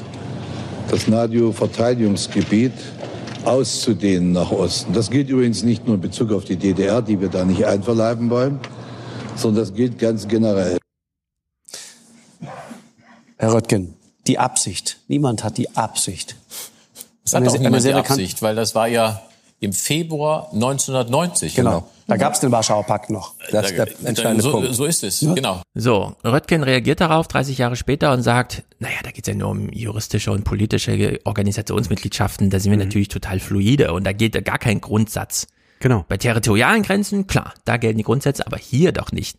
das 0.91 1.09
NATO-Verteidigungsgebiet 1.09 2.73
auszudehnen 3.45 4.33
nach 4.33 4.51
Osten. 4.51 4.93
Das 4.93 5.11
gilt 5.11 5.29
übrigens 5.29 5.63
nicht 5.63 5.87
nur 5.87 5.97
in 5.97 6.01
Bezug 6.01 6.33
auf 6.33 6.45
die 6.45 6.57
DDR, 6.57 7.03
die 7.03 7.21
wir 7.21 7.29
da 7.29 7.45
nicht 7.45 7.65
einverleiben 7.65 8.31
wollen, 8.31 8.59
sondern 9.37 9.65
das 9.65 9.75
gilt 9.75 9.99
ganz 9.99 10.27
generell. 10.29 10.79
Herr 13.37 13.53
Röttgen, 13.53 13.95
die 14.27 14.39
Absicht. 14.39 14.99
Niemand 15.09 15.45
hat 15.45 15.59
die 15.59 15.75
Absicht. 15.77 16.37
Das 17.25 17.35
hat 17.35 17.47
auch 17.49 17.59
niemand 17.59 17.85
die 17.85 17.93
Absicht, 17.93 18.43
weil 18.43 18.55
das 18.55 18.75
war 18.75 18.89
ja 18.89 19.23
im 19.61 19.73
Februar 19.73 20.51
1990. 20.53 21.55
Genau. 21.55 21.89
Da 22.07 22.17
gab 22.19 22.35
es 22.35 22.41
den 22.41 22.53
Warschauer 22.53 22.85
Pakt 22.85 23.09
noch. 23.09 23.35
Das 23.51 23.71
ist 23.71 23.79
der 23.79 23.89
entscheidende 24.05 24.43
so, 24.43 24.53
Punkt. 24.53 24.75
so 24.75 24.85
ist 24.85 25.03
es, 25.03 25.23
ja? 25.23 25.33
genau. 25.33 25.63
So, 25.75 26.15
Röttgen 26.23 26.63
reagiert 26.63 27.01
darauf 27.01 27.29
30 27.29 27.57
Jahre 27.57 27.77
später 27.77 28.13
und 28.13 28.23
sagt, 28.23 28.63
naja, 28.79 28.97
da 29.03 29.11
geht's 29.11 29.27
ja 29.27 29.35
nur 29.35 29.49
um 29.49 29.71
juristische 29.73 30.31
und 30.31 30.45
politische 30.45 31.19
Organisationsmitgliedschaften, 31.25 32.51
da 32.51 32.61
sind 32.61 32.73
wir 32.73 32.79
mhm. 32.79 32.85
natürlich 32.85 33.09
total 33.09 33.41
fluide 33.41 33.95
und 33.95 34.05
da 34.05 34.13
geht 34.13 34.35
ja 34.35 34.43
gar 34.43 34.59
kein 34.59 34.83
Grundsatz. 34.83 35.47
Genau. 35.81 36.05
Bei 36.07 36.19
territorialen 36.19 36.83
Grenzen, 36.83 37.27
klar, 37.27 37.55
da 37.65 37.79
gelten 37.79 37.99
die 37.99 38.05
Grundsätze, 38.05 38.47
aber 38.47 38.59
hier 38.59 38.93
doch 38.93 39.11
nicht. 39.13 39.39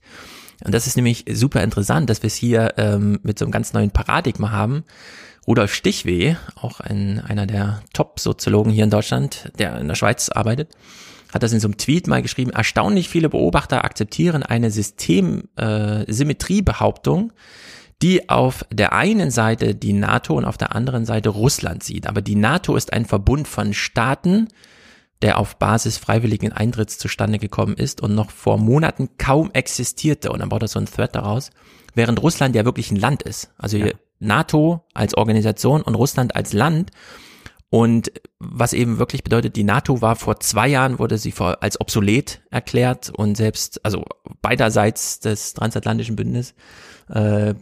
Und 0.64 0.74
das 0.74 0.88
ist 0.88 0.95
nämlich 0.95 1.26
super 1.32 1.62
interessant, 1.64 2.10
dass 2.10 2.24
wir 2.24 2.28
es 2.28 2.36
hier 2.36 2.76
ähm, 2.78 3.20
mit 3.24 3.38
so 3.38 3.43
einem 3.45 3.51
ganz 3.51 3.74
neuen 3.74 3.91
Paradigma 3.91 4.51
haben. 4.51 4.86
Rudolf 5.47 5.74
Stichweh, 5.74 6.36
auch 6.56 6.80
ein, 6.80 7.20
einer 7.20 7.45
der 7.45 7.82
Top-Soziologen 7.93 8.72
hier 8.72 8.84
in 8.84 8.89
Deutschland, 8.89 9.51
der 9.60 9.80
in 9.80 9.88
der 9.88 9.93
Schweiz 9.95 10.30
arbeitet, 10.30 10.72
hat 11.34 11.43
das 11.43 11.53
in 11.53 11.60
so 11.60 11.68
einem 11.68 11.78
Tweet 11.78 12.08
mal 12.08 12.22
geschrieben, 12.22 12.51
erstaunlich 12.51 13.10
viele 13.10 13.30
Beobachter 13.30 13.84
akzeptieren 13.84 14.43
eine 14.43 14.72
System-Symmetriebehauptung, 14.72 17.30
äh, 17.30 17.34
die 18.01 18.30
auf 18.30 18.66
der 18.72 18.93
einen 18.93 19.32
Seite 19.32 19.76
die 19.76 19.93
NATO 19.93 20.36
und 20.36 20.45
auf 20.45 20.58
der 20.58 20.76
anderen 20.76 21.06
Seite 21.06 21.30
Russland 21.30 21.84
sieht. 21.84 22.08
Aber 22.08 22.22
die 22.22 22.36
NATO 22.36 22.76
ist 22.76 22.93
ein 22.93 23.06
Verbund 23.06 23.47
von 23.47 23.74
Staaten, 23.74 24.49
der 25.22 25.38
auf 25.39 25.57
Basis 25.57 25.97
freiwilligen 25.97 26.51
Eintritts 26.51 26.97
zustande 26.97 27.39
gekommen 27.39 27.76
ist 27.76 28.01
und 28.01 28.16
noch 28.16 28.32
vor 28.32 28.57
Monaten 28.57 29.18
kaum 29.18 29.51
existierte. 29.53 30.32
Und 30.32 30.39
dann 30.39 30.49
baut 30.49 30.61
er 30.61 30.68
so 30.68 30.80
ein 30.80 30.86
Thread 30.86 31.16
daraus, 31.16 31.51
während 31.93 32.22
Russland 32.22 32.55
ja 32.55 32.66
wirklich 32.66 32.91
ein 32.91 32.97
Land 32.97 33.24
ist. 33.24 33.51
Also 33.57 33.78
ja. 33.78 33.91
NATO 34.20 34.86
als 34.93 35.16
Organisation 35.16 35.82
und 35.82 35.95
Russland 35.95 36.36
als 36.36 36.53
Land. 36.53 36.91
Und 37.70 38.11
was 38.39 38.74
eben 38.74 38.99
wirklich 38.99 39.24
bedeutet, 39.24 39.55
die 39.55 39.63
NATO 39.63 40.01
war 40.01 40.16
vor 40.16 40.39
zwei 40.39 40.68
Jahren, 40.68 40.99
wurde 40.99 41.18
sie 41.18 41.32
vor, 41.32 41.61
als 41.61 41.82
obsolet 41.82 42.41
erklärt 42.51 43.09
und 43.09 43.36
selbst, 43.36 43.84
also 43.84 44.05
beiderseits 44.41 45.20
des 45.20 45.53
transatlantischen 45.53 46.16
Bündnisses, 46.16 46.53
äh, 47.09 47.55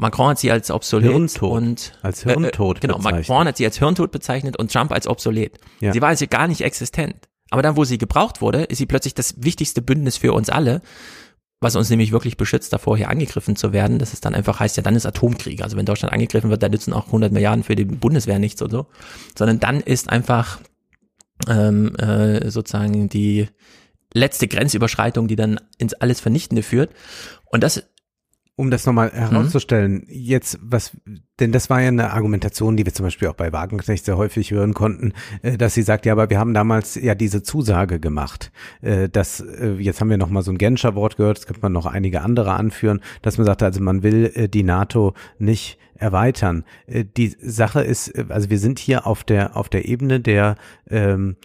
Macron 0.00 0.30
hat 0.30 0.38
sie 0.38 0.50
als 0.50 0.70
obsolet 0.70 1.10
Hirntod. 1.10 1.50
und 1.50 1.92
als 2.02 2.22
Hirntod 2.22 2.78
äh, 2.78 2.80
genau 2.80 2.96
bezeichnet. 2.96 3.28
Macron 3.28 3.46
hat 3.46 3.56
sie 3.56 3.66
als 3.66 3.78
Hirntod 3.78 4.10
bezeichnet 4.10 4.58
und 4.58 4.72
Trump 4.72 4.92
als 4.92 5.06
obsolet. 5.06 5.58
Ja. 5.80 5.92
Sie 5.92 6.00
war 6.00 6.08
also 6.08 6.26
gar 6.26 6.48
nicht 6.48 6.62
existent. 6.62 7.28
Aber 7.50 7.62
dann, 7.62 7.76
wo 7.76 7.84
sie 7.84 7.98
gebraucht 7.98 8.40
wurde, 8.40 8.62
ist 8.62 8.78
sie 8.78 8.86
plötzlich 8.86 9.14
das 9.14 9.34
wichtigste 9.42 9.82
Bündnis 9.82 10.16
für 10.16 10.32
uns 10.32 10.48
alle 10.48 10.82
was 11.60 11.76
uns 11.76 11.90
nämlich 11.90 12.10
wirklich 12.10 12.36
beschützt 12.38 12.72
davor, 12.72 12.96
hier 12.96 13.10
angegriffen 13.10 13.54
zu 13.54 13.72
werden. 13.72 13.98
Das 13.98 14.14
ist 14.14 14.24
dann 14.24 14.34
einfach 14.34 14.60
heißt 14.60 14.78
ja, 14.78 14.82
dann 14.82 14.96
ist 14.96 15.04
Atomkrieg. 15.04 15.62
Also 15.62 15.76
wenn 15.76 15.84
Deutschland 15.84 16.12
angegriffen 16.12 16.48
wird, 16.48 16.62
dann 16.62 16.70
nützen 16.70 16.94
auch 16.94 17.06
100 17.06 17.32
Milliarden 17.32 17.64
für 17.64 17.76
die 17.76 17.84
Bundeswehr 17.84 18.38
nichts 18.38 18.62
und 18.62 18.70
so, 18.70 18.86
sondern 19.36 19.60
dann 19.60 19.80
ist 19.80 20.08
einfach 20.08 20.58
ähm, 21.48 21.94
äh, 21.96 22.50
sozusagen 22.50 23.08
die 23.10 23.48
letzte 24.14 24.48
Grenzüberschreitung, 24.48 25.28
die 25.28 25.36
dann 25.36 25.60
ins 25.76 25.94
alles 25.94 26.20
Vernichtende 26.20 26.62
führt. 26.62 26.90
Und 27.44 27.62
das 27.62 27.84
um 28.60 28.70
das 28.70 28.84
nochmal 28.84 29.10
herauszustellen, 29.10 29.94
mhm. 29.94 30.04
jetzt 30.08 30.58
was, 30.60 30.94
denn 31.40 31.50
das 31.50 31.70
war 31.70 31.80
ja 31.80 31.88
eine 31.88 32.12
Argumentation, 32.12 32.76
die 32.76 32.84
wir 32.84 32.92
zum 32.92 33.04
Beispiel 33.06 33.28
auch 33.28 33.34
bei 33.34 33.54
Wagenknecht 33.54 34.04
sehr 34.04 34.18
häufig 34.18 34.50
hören 34.50 34.74
konnten, 34.74 35.14
äh, 35.40 35.56
dass 35.56 35.72
sie 35.72 35.80
sagt, 35.80 36.04
ja, 36.04 36.12
aber 36.12 36.28
wir 36.28 36.38
haben 36.38 36.52
damals 36.52 36.94
ja 36.94 37.14
diese 37.14 37.42
Zusage 37.42 38.00
gemacht, 38.00 38.52
äh, 38.82 39.08
dass, 39.08 39.40
äh, 39.40 39.76
jetzt 39.78 40.02
haben 40.02 40.10
wir 40.10 40.18
nochmal 40.18 40.42
so 40.42 40.52
ein 40.52 40.58
Genscher 40.58 40.94
Wort 40.94 41.16
gehört, 41.16 41.38
das 41.38 41.46
könnte 41.46 41.62
man 41.62 41.72
noch 41.72 41.86
einige 41.86 42.20
andere 42.20 42.52
anführen, 42.52 43.00
dass 43.22 43.38
man 43.38 43.46
sagte, 43.46 43.64
also 43.64 43.80
man 43.80 44.02
will 44.02 44.48
die 44.48 44.62
NATO 44.62 45.14
nicht 45.38 45.78
erweitern. 45.94 46.64
Die 46.86 47.36
Sache 47.40 47.82
ist, 47.82 48.14
also 48.30 48.50
wir 48.50 48.58
sind 48.58 48.78
hier 48.78 49.06
auf 49.06 49.24
der, 49.24 49.56
auf 49.56 49.68
der 49.68 49.86
Ebene 49.86 50.20
der 50.20 50.56
ähm, 50.88 51.36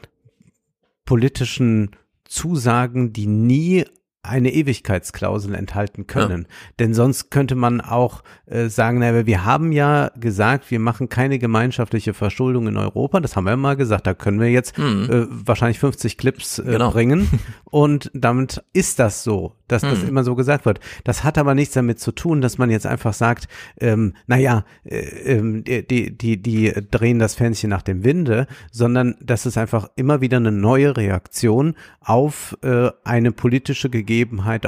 politischen 1.05 1.91
Zusagen, 2.25 3.13
die 3.13 3.27
nie 3.27 3.85
eine 4.27 4.53
Ewigkeitsklausel 4.53 5.53
enthalten 5.55 6.07
können. 6.07 6.41
Ja. 6.41 6.55
Denn 6.79 6.93
sonst 6.93 7.31
könnte 7.31 7.55
man 7.55 7.81
auch 7.81 8.23
äh, 8.47 8.67
sagen, 8.67 8.99
naja, 8.99 9.25
wir 9.25 9.45
haben 9.45 9.71
ja 9.71 10.11
gesagt, 10.19 10.69
wir 10.71 10.79
machen 10.79 11.09
keine 11.09 11.39
gemeinschaftliche 11.39 12.13
Verschuldung 12.13 12.67
in 12.67 12.77
Europa. 12.77 13.19
Das 13.19 13.35
haben 13.35 13.45
wir 13.45 13.57
mal 13.57 13.75
gesagt. 13.75 14.07
Da 14.07 14.13
können 14.13 14.39
wir 14.39 14.51
jetzt 14.51 14.77
mhm. 14.77 15.09
äh, 15.09 15.25
wahrscheinlich 15.29 15.79
50 15.79 16.17
Clips 16.17 16.59
äh, 16.59 16.63
genau. 16.63 16.91
bringen. 16.91 17.27
Und 17.65 18.11
damit 18.13 18.63
ist 18.73 18.99
das 18.99 19.23
so, 19.23 19.53
dass 19.67 19.83
mhm. 19.83 19.89
das 19.89 20.03
immer 20.03 20.23
so 20.23 20.35
gesagt 20.35 20.65
wird. 20.65 20.79
Das 21.03 21.23
hat 21.23 21.37
aber 21.37 21.55
nichts 21.55 21.73
damit 21.73 21.99
zu 21.99 22.11
tun, 22.11 22.41
dass 22.41 22.57
man 22.57 22.69
jetzt 22.69 22.85
einfach 22.85 23.13
sagt, 23.13 23.47
ähm, 23.79 24.13
naja, 24.27 24.63
äh, 24.83 25.41
die, 25.41 25.85
die, 25.87 26.17
die, 26.17 26.41
die 26.41 26.73
drehen 26.91 27.19
das 27.19 27.35
Fähnchen 27.35 27.69
nach 27.69 27.81
dem 27.81 28.03
Winde, 28.03 28.47
sondern 28.71 29.15
das 29.21 29.45
ist 29.45 29.57
einfach 29.57 29.89
immer 29.95 30.21
wieder 30.21 30.37
eine 30.37 30.51
neue 30.51 30.95
Reaktion 30.95 31.75
auf 31.99 32.57
äh, 32.61 32.89
eine 33.03 33.31
politische 33.31 33.89
Gegebenheit, 33.89 34.14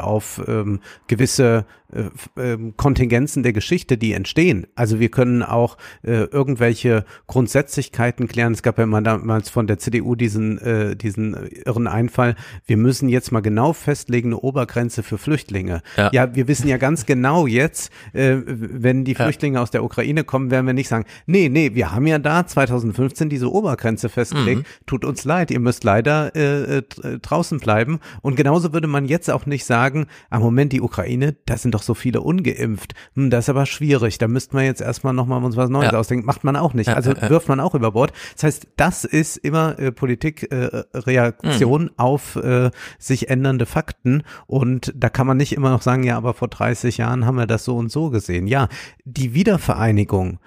auf 0.03 0.41
ähm, 0.47 0.79
gewisse 1.07 1.65
äh, 1.93 2.09
ähm, 2.35 2.75
Kontingenzen 2.75 3.43
der 3.43 3.53
Geschichte, 3.53 3.97
die 3.97 4.11
entstehen. 4.11 4.67
Also 4.75 4.99
wir 4.99 5.09
können 5.09 5.41
auch 5.41 5.77
äh, 6.03 6.23
irgendwelche 6.25 7.05
Grundsätzlichkeiten 7.27 8.27
klären. 8.27 8.51
Es 8.51 8.61
gab 8.61 8.77
ja 8.77 8.85
mal 8.85 9.01
damals 9.01 9.49
von 9.49 9.67
der 9.67 9.77
CDU 9.77 10.15
diesen, 10.15 10.57
äh, 10.57 10.97
diesen 10.97 11.49
irren 11.65 11.88
Einfall. 11.88 12.35
Wir 12.65 12.75
müssen 12.75 13.07
jetzt 13.07 13.31
mal 13.31 13.39
genau 13.39 13.71
festlegen, 13.71 14.29
eine 14.29 14.39
Obergrenze 14.39 15.01
für 15.01 15.17
Flüchtlinge. 15.17 15.81
Ja, 15.95 16.09
ja 16.11 16.35
wir 16.35 16.49
wissen 16.49 16.67
ja 16.67 16.75
ganz 16.75 17.05
genau 17.05 17.47
jetzt, 17.47 17.89
äh, 18.11 18.35
wenn 18.45 19.05
die 19.05 19.15
Flüchtlinge 19.15 19.55
ja. 19.55 19.63
aus 19.63 19.71
der 19.71 19.85
Ukraine 19.85 20.25
kommen, 20.25 20.51
werden 20.51 20.65
wir 20.65 20.73
nicht 20.73 20.89
sagen, 20.89 21.05
nee, 21.25 21.47
nee, 21.47 21.73
wir 21.73 21.93
haben 21.93 22.05
ja 22.05 22.19
da 22.19 22.45
2015 22.45 23.29
diese 23.29 23.49
Obergrenze 23.49 24.09
festgelegt. 24.09 24.63
Mhm. 24.63 24.85
Tut 24.88 25.05
uns 25.05 25.23
leid, 25.23 25.51
ihr 25.51 25.61
müsst 25.61 25.85
leider 25.85 26.35
äh, 26.35 26.79
äh 26.79 26.83
draußen 27.21 27.59
bleiben. 27.59 27.99
Und 28.21 28.35
genauso 28.35 28.73
würde 28.73 28.88
man 28.88 29.05
jetzt 29.05 29.29
auch 29.29 29.45
nicht 29.45 29.63
sagen, 29.63 30.07
am 30.29 30.41
Moment 30.41 30.73
die 30.73 30.81
Ukraine, 30.81 31.38
das 31.45 31.61
sind 31.61 31.76
doch 31.78 31.84
so 31.84 31.93
viele 31.93 32.21
ungeimpft. 32.21 32.93
Hm, 33.15 33.30
das 33.30 33.45
ist 33.45 33.49
aber 33.49 33.65
schwierig. 33.65 34.17
Da 34.17 34.28
müssten 34.28 34.57
wir 34.57 34.63
jetzt 34.63 34.82
erstmal 34.82 35.13
nochmal 35.13 35.43
uns 35.43 35.55
was 35.55 35.69
Neues 35.69 35.91
ja. 35.91 35.97
ausdenken. 35.97 36.25
Macht 36.25 36.43
man 36.43 36.55
auch 36.55 36.73
nicht. 36.73 36.89
Also 36.89 37.13
wirft 37.30 37.47
man 37.47 37.59
auch 37.59 37.75
über 37.75 37.91
Bord. 37.91 38.11
Das 38.34 38.43
heißt, 38.43 38.67
das 38.75 39.03
ist 39.05 39.38
immer 39.38 39.78
äh, 39.80 39.91
Politikreaktion 39.91 41.82
äh, 41.82 41.86
mhm. 41.86 41.91
auf 41.97 42.36
äh, 42.36 42.71
sich 42.97 43.30
ändernde 43.30 43.65
Fakten. 43.65 44.23
Und 44.47 44.93
da 44.95 45.09
kann 45.09 45.28
man 45.28 45.38
nicht 45.38 45.53
immer 45.53 45.69
noch 45.69 45.82
sagen, 45.82 46.03
ja, 46.03 46.17
aber 46.17 46.34
vor 46.34 46.47
30 46.47 46.97
Jahren 46.97 47.25
haben 47.25 47.38
wir 47.38 47.47
das 47.47 47.63
so 47.63 47.78
und 47.78 47.91
so 47.91 48.09
gesehen. 48.09 48.47
Ja, 48.47 48.67
die 49.05 49.34
Wiedervereinigung 49.34 50.39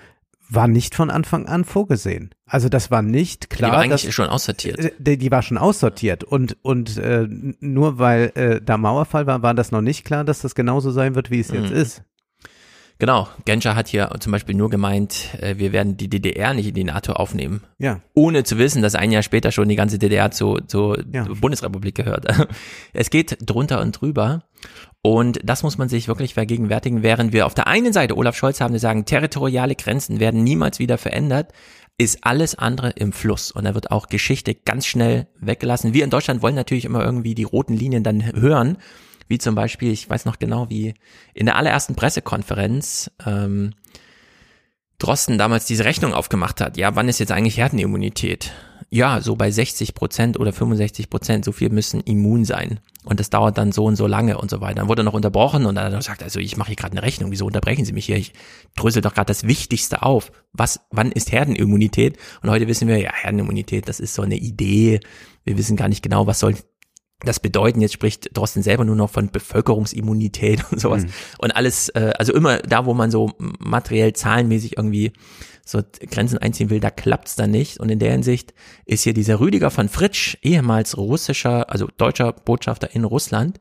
war 0.51 0.69
nicht 0.69 0.95
von 0.95 1.11
Anfang 1.11 1.47
an 1.47 1.65
vorgesehen. 1.65 2.31
Also 2.47 2.69
das 2.69 2.91
war 2.91 3.03
nicht 3.03 3.51
klar. 3.51 3.71
Die 3.71 3.77
war 3.77 3.83
eigentlich 3.83 4.03
dass, 4.03 4.15
schon 4.15 4.29
aussortiert. 4.29 4.79
Äh, 4.79 4.93
die, 4.99 5.17
die, 5.17 5.31
war 5.31 5.43
schon 5.43 5.59
aussortiert 5.59 6.25
und 6.25 6.57
und 6.63 6.99
äh, 6.99 7.27
nur 7.29 7.99
weil 7.99 8.33
äh, 8.35 8.61
da 8.61 8.77
Mauerfall 8.77 9.27
war, 9.27 9.43
war 9.43 9.55
das 9.55 9.71
noch 9.71 9.81
nicht 9.81 10.05
klar, 10.05 10.25
dass 10.25 10.41
das 10.41 10.55
genauso 10.55 10.91
sein 10.91 11.15
wird, 11.15 11.31
wie 11.31 11.41
es 11.41 11.51
jetzt 11.51 11.71
mhm. 11.71 11.77
ist. 11.77 12.03
Genau, 13.01 13.29
Genscher 13.47 13.75
hat 13.77 13.89
hier 13.89 14.11
zum 14.21 14.31
Beispiel 14.31 14.55
nur 14.55 14.69
gemeint, 14.69 15.35
äh, 15.41 15.57
wir 15.57 15.73
werden 15.73 15.97
die 15.97 16.11
DDR 16.11 16.53
nicht 16.53 16.69
in 16.69 16.75
die 16.75 16.85
NATO 16.85 17.15
aufnehmen. 17.15 17.63
Ja. 17.79 18.01
Ohne 18.13 18.45
zu 18.45 18.59
wissen, 18.59 18.83
dass 18.83 18.95
ein 18.95 19.11
Jahr 19.11 19.23
später 19.23 19.53
schon 19.53 19.71
die 19.71 19.75
ganze 19.77 19.99
DDR 19.99 20.31
zur 20.31 20.69
zu 20.69 20.97
ja. 21.11 21.25
Bundesrepublik 21.25 21.95
gehört. 21.95 22.27
Es 22.93 23.09
geht 23.09 23.39
drunter 23.41 23.81
und 23.81 23.93
drüber. 23.93 24.43
Und 25.03 25.41
das 25.43 25.63
muss 25.63 25.79
man 25.79 25.89
sich 25.89 26.09
wirklich 26.09 26.35
vergegenwärtigen, 26.35 27.03
während 27.03 27.33
wir 27.33 27.47
auf 27.47 27.55
der 27.55 27.67
einen 27.67 27.93
Seite 27.93 28.17
Olaf 28.17 28.37
Scholz 28.37 28.61
haben, 28.61 28.75
die 28.75 28.81
sagen, 28.81 29.07
territoriale 29.07 29.75
Grenzen 29.75 30.21
werden 30.21 30.45
niemals 30.45 30.79
wieder 30.79 30.99
verändert, 30.99 31.53
ist 31.97 32.25
alles 32.25 32.55
andere 32.55 32.91
im 32.91 33.13
Fluss. 33.13 33.51
Und 33.51 33.65
da 33.65 33.75
wird 33.75 33.91
auch 33.91 34.09
Geschichte 34.09 34.55
ganz 34.55 34.87
schnell 34.87 35.27
weggelassen. 35.39 35.95
Wir 35.95 36.05
in 36.05 36.11
Deutschland 36.11 36.43
wollen 36.43 36.55
natürlich 36.55 36.85
immer 36.85 37.05
irgendwie 37.05 37.35
die 37.35 37.45
roten 37.45 37.75
Linien 37.75 38.03
dann 38.03 38.25
hören, 38.35 38.79
wie 39.29 39.39
zum 39.39 39.55
Beispiel, 39.55 39.93
ich 39.93 40.09
weiß 40.09 40.25
noch 40.25 40.39
genau, 40.39 40.69
wie 40.71 40.95
in 41.35 41.47
der 41.47 41.57
allerersten 41.57 41.95
Pressekonferenz 41.95 43.11
ähm, 43.25 43.75
Drosten 44.99 45.39
damals 45.39 45.65
diese 45.65 45.85
Rechnung 45.85 46.13
aufgemacht 46.13 46.61
hat. 46.61 46.77
Ja, 46.77 46.95
wann 46.95 47.09
ist 47.09 47.21
jetzt 47.21 47.33
eigentlich 47.33 47.57
Herdenimmunität? 47.57 48.53
Ja, 48.93 49.21
so 49.21 49.37
bei 49.37 49.53
60 49.53 49.95
Prozent 49.95 50.39
oder 50.39 50.53
65 50.53 51.09
Prozent, 51.11 51.45
so 51.45 51.53
viel 51.53 51.71
müssen 51.71 52.01
immun 52.01 52.45
sein. 52.45 52.81
Und 53.05 53.21
das 53.21 53.31
dauert 53.31 53.57
dann 53.57 53.71
so 53.71 53.85
und 53.85 53.95
so 53.95 54.09
lange 54.09 54.37
und 54.37 54.51
so 54.51 54.61
weiter. 54.61 54.75
Dann 54.77 54.89
wurde 54.89 55.03
er 55.03 55.05
noch 55.05 55.15
unterbrochen 55.15 55.65
und 55.65 55.77
dann 55.77 55.85
hat 55.85 55.93
er 55.93 55.99
gesagt, 55.99 56.25
also 56.25 56.41
ich 56.41 56.57
mache 56.57 56.69
hier 56.69 56.77
gerade 56.77 56.93
eine 56.93 57.03
Rechnung, 57.05 57.31
wieso 57.31 57.47
unterbrechen 57.47 57.85
Sie 57.85 57.93
mich 57.93 58.07
hier? 58.07 58.17
Ich 58.17 58.33
drösel 58.75 59.01
doch 59.01 59.15
gerade 59.15 59.29
das 59.29 59.47
Wichtigste 59.47 60.03
auf. 60.03 60.33
Was, 60.53 60.81
wann 60.91 61.13
ist 61.13 61.31
Herdenimmunität? 61.31 62.19
Und 62.43 62.51
heute 62.51 62.67
wissen 62.67 62.89
wir, 62.89 62.99
ja, 62.99 63.13
Herdenimmunität, 63.13 63.89
das 63.89 64.01
ist 64.01 64.15
so 64.15 64.23
eine 64.23 64.37
Idee. 64.37 64.99
Wir 65.45 65.57
wissen 65.57 65.77
gar 65.77 65.89
nicht 65.89 66.03
genau, 66.03 66.27
was 66.27 66.41
soll 66.41 66.57
das 67.21 67.39
bedeuten, 67.39 67.81
jetzt 67.81 67.93
spricht 67.93 68.37
Drosten 68.37 68.63
selber 68.63 68.85
nur 68.85 68.97
noch 68.97 69.11
von 69.11 69.31
Bevölkerungsimmunität 69.31 70.65
und 70.73 70.81
sowas. 70.81 71.05
Mhm. 71.05 71.11
Und 71.39 71.57
alles, 71.57 71.91
äh, 71.91 72.13
also 72.19 72.33
immer 72.33 72.59
da, 72.59 72.87
wo 72.87 72.95
man 72.95 73.11
so 73.11 73.33
materiell 73.39 74.13
zahlenmäßig 74.15 74.77
irgendwie 74.77 75.13
so 75.65 75.83
Grenzen 76.11 76.39
einziehen 76.39 76.71
will, 76.71 76.81
da 76.81 76.91
klappt's 76.91 77.37
dann 77.37 77.51
nicht. 77.51 77.79
Und 77.79 77.91
in 77.91 77.99
der 77.99 78.13
Hinsicht 78.13 78.55
ist 78.85 79.05
hier 79.05 79.15
dieser 79.15 79.41
Rüdiger 79.41 79.71
von 79.71 79.89
Fritsch, 79.89 80.37
ehemals 80.43 80.97
russischer, 80.97 81.71
also 81.71 81.89
deutscher 81.97 82.33
Botschafter 82.33 82.95
in 82.95 83.05
Russland, 83.05 83.61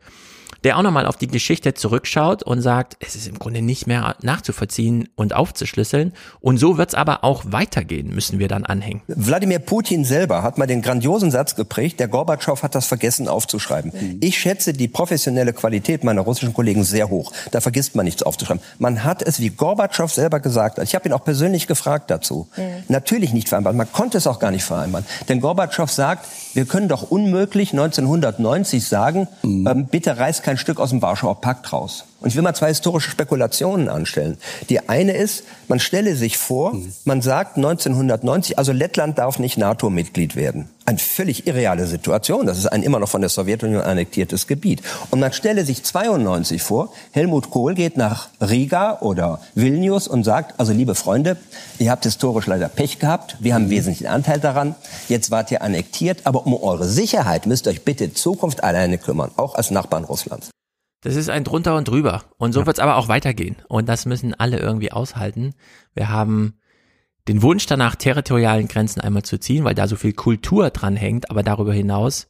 der 0.64 0.78
auch 0.78 0.82
nochmal 0.82 1.06
auf 1.06 1.18
die 1.18 1.28
Geschichte 1.28 1.74
zurückschaut 1.74 2.44
und 2.44 2.62
sagt, 2.62 2.98
es 3.00 3.16
ist 3.16 3.28
im 3.28 3.40
Grunde 3.40 3.62
nicht 3.62 3.88
mehr 3.88 4.16
nachzuvollziehen 4.22 5.10
und 5.16 5.34
aufzuschlüsseln. 5.34 6.14
Und 6.42 6.58
so 6.58 6.78
wird's 6.78 6.94
aber 6.94 7.24
auch 7.24 7.44
weitergehen, 7.48 8.14
müssen 8.14 8.40
wir 8.40 8.48
dann 8.48 8.66
anhängen. 8.66 9.02
Wladimir 9.08 9.60
Putin 9.60 10.06
selber 10.06 10.44
hat 10.44 10.58
mal 10.58 10.68
den 10.68 10.82
grandiosen 10.82 11.32
Satz 11.32 11.56
geprägt, 11.56 12.00
der 12.00 12.08
Gorbatschow 12.08 12.62
hat 12.62 12.76
das 12.76 12.86
vergessen 12.86 13.28
aufzuschreiben. 13.28 13.92
Mhm. 13.94 14.18
Ich 14.22 14.38
schätze 14.38 14.74
die 14.74 14.88
professionelle 14.88 15.54
Qualität 15.54 16.04
meiner 16.04 16.22
russischen 16.22 16.54
Kollegen 16.54 16.84
sehr 16.84 17.10
hoch. 17.10 17.32
Da 17.52 17.62
vergisst 17.62 17.96
man 17.96 18.06
nichts 18.06 18.24
aufzuschreiben. 18.24 18.62
Man 18.78 19.04
hat 19.04 19.22
es, 19.22 19.40
wie 19.40 19.50
Gorbatschow 19.50 20.12
selber 20.12 20.40
gesagt 20.40 20.78
hat, 20.78 20.84
ich 20.86 20.96
habe 20.96 21.08
ihn 21.08 21.14
auch 21.14 21.24
persönlich 21.24 21.68
gefragt 21.68 22.12
dazu, 22.12 22.48
mhm. 22.58 22.84
natürlich 22.88 23.34
nicht 23.34 23.50
vereinbart. 23.50 23.76
Man 23.76 23.92
konnte 23.92 24.18
es 24.18 24.28
auch 24.28 24.40
gar 24.40 24.52
nicht 24.52 24.64
vereinbaren. 24.64 25.06
Denn 25.28 25.42
Gorbatschow 25.42 25.90
sagt, 25.90 26.26
wir 26.54 26.66
können 26.66 26.88
doch 26.88 27.04
unmöglich 27.04 27.72
1990 27.72 28.86
sagen, 28.86 29.28
mhm. 29.44 29.68
ähm, 29.68 29.88
bitte 29.88 30.18
reiß 30.18 30.42
kein 30.50 30.58
Stück 30.58 30.80
aus 30.80 30.90
dem 30.90 31.04
Warschauer 31.04 31.42
Pakt 31.42 31.72
raus. 31.72 32.06
Und 32.22 32.28
ich 32.30 32.36
will 32.36 32.42
mal 32.42 32.54
zwei 32.54 32.68
historische 32.68 33.10
Spekulationen 33.10 33.88
anstellen. 33.88 34.38
Die 34.70 34.90
eine 34.90 35.16
ist, 35.16 35.44
man 35.70 35.80
stelle 35.80 36.16
sich 36.16 36.38
vor, 36.38 36.74
mhm. 36.74 36.92
man 37.06 37.22
sagt 37.22 37.56
1990, 37.56 38.58
also 38.58 38.74
Lettland 38.74 39.18
darf 39.18 39.40
nicht 39.40 39.58
NATO-Mitglied 39.58 40.36
werden. 40.36 40.68
Eine 40.86 40.98
völlig 40.98 41.48
irreale 41.48 41.88
Situation. 41.88 42.46
Das 42.46 42.58
ist 42.58 42.66
ein 42.66 42.84
immer 42.84 43.00
noch 43.00 43.08
von 43.08 43.22
der 43.22 43.30
Sowjetunion 43.30 43.84
annektiertes 43.84 44.48
Gebiet. 44.48 44.82
Und 45.12 45.22
man 45.22 45.32
stelle 45.32 45.64
sich 45.64 45.84
92 45.84 46.62
vor, 46.62 46.92
Helmut 47.12 47.52
Kohl 47.52 47.74
geht 47.74 47.96
nach 47.96 48.28
Riga 48.42 49.00
oder 49.00 49.40
Vilnius 49.56 50.10
und 50.10 50.26
sagt, 50.26 50.60
also 50.60 50.74
liebe 50.74 50.96
Freunde, 50.96 51.38
ihr 51.78 51.90
habt 51.90 52.04
historisch 52.04 52.48
leider 52.48 52.68
Pech 52.68 53.00
gehabt, 53.00 53.38
wir 53.40 53.54
haben 53.54 53.68
mhm. 53.68 53.72
wesentlichen 53.72 54.08
Anteil 54.08 54.40
daran, 54.40 54.76
jetzt 55.08 55.32
wart 55.32 55.52
ihr 55.52 55.62
annektiert, 55.62 56.22
aber 56.26 56.46
um 56.46 56.54
eure 56.54 56.86
Sicherheit 56.86 57.46
müsst 57.46 57.66
ihr 57.68 57.72
euch 57.72 57.86
bitte 57.86 58.06
in 58.06 58.16
Zukunft 58.16 58.62
alleine 58.62 58.98
kümmern, 58.98 59.32
auch 59.38 59.56
als 59.56 59.72
Nachbarn 59.72 60.04
Russlands. 60.04 60.50
Das 61.02 61.16
ist 61.16 61.30
ein 61.30 61.44
drunter 61.44 61.76
und 61.76 61.88
drüber. 61.88 62.24
Und 62.38 62.54
so 62.54 62.62
ja. 62.62 62.66
wird 62.66 62.78
es 62.78 62.84
aber 62.84 62.98
auch 62.98 63.08
weitergehen. 63.08 63.56
Und 63.68 63.88
das 63.88 64.06
müssen 64.06 64.34
alle 64.34 64.60
irgendwie 64.60 64.92
aushalten. 64.92 65.54
Wir 65.94 66.10
haben 66.10 66.60
den 67.28 67.42
Wunsch 67.42 67.66
danach, 67.68 67.96
territorialen 67.96 68.68
Grenzen 68.68 69.02
einmal 69.02 69.24
zu 69.24 69.40
ziehen, 69.40 69.64
weil 69.64 69.76
da 69.76 69.88
so 69.88 69.96
viel 69.96 70.14
Kultur 70.14 70.72
dran 70.72 70.96
hängt. 70.96 71.30
Aber 71.30 71.44
darüber 71.44 71.74
hinaus, 71.74 72.28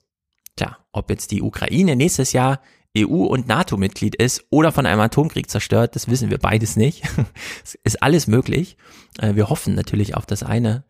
tja, 0.56 0.78
ob 0.92 1.10
jetzt 1.10 1.32
die 1.32 1.42
Ukraine 1.42 1.96
nächstes 1.96 2.34
Jahr 2.34 2.62
EU- 2.98 3.26
und 3.26 3.48
NATO-Mitglied 3.48 4.16
ist 4.16 4.46
oder 4.50 4.72
von 4.72 4.86
einem 4.86 5.00
Atomkrieg 5.02 5.50
zerstört, 5.50 5.96
das 5.96 6.08
wissen 6.08 6.30
wir 6.30 6.40
beides 6.40 6.76
nicht. 6.76 7.04
es 7.64 7.76
ist 7.84 8.02
alles 8.04 8.28
möglich. 8.28 8.78
Äh, 9.20 9.36
wir 9.36 9.50
hoffen 9.50 9.76
natürlich 9.76 10.16
auf 10.16 10.26
das 10.26 10.44
eine. 10.44 10.84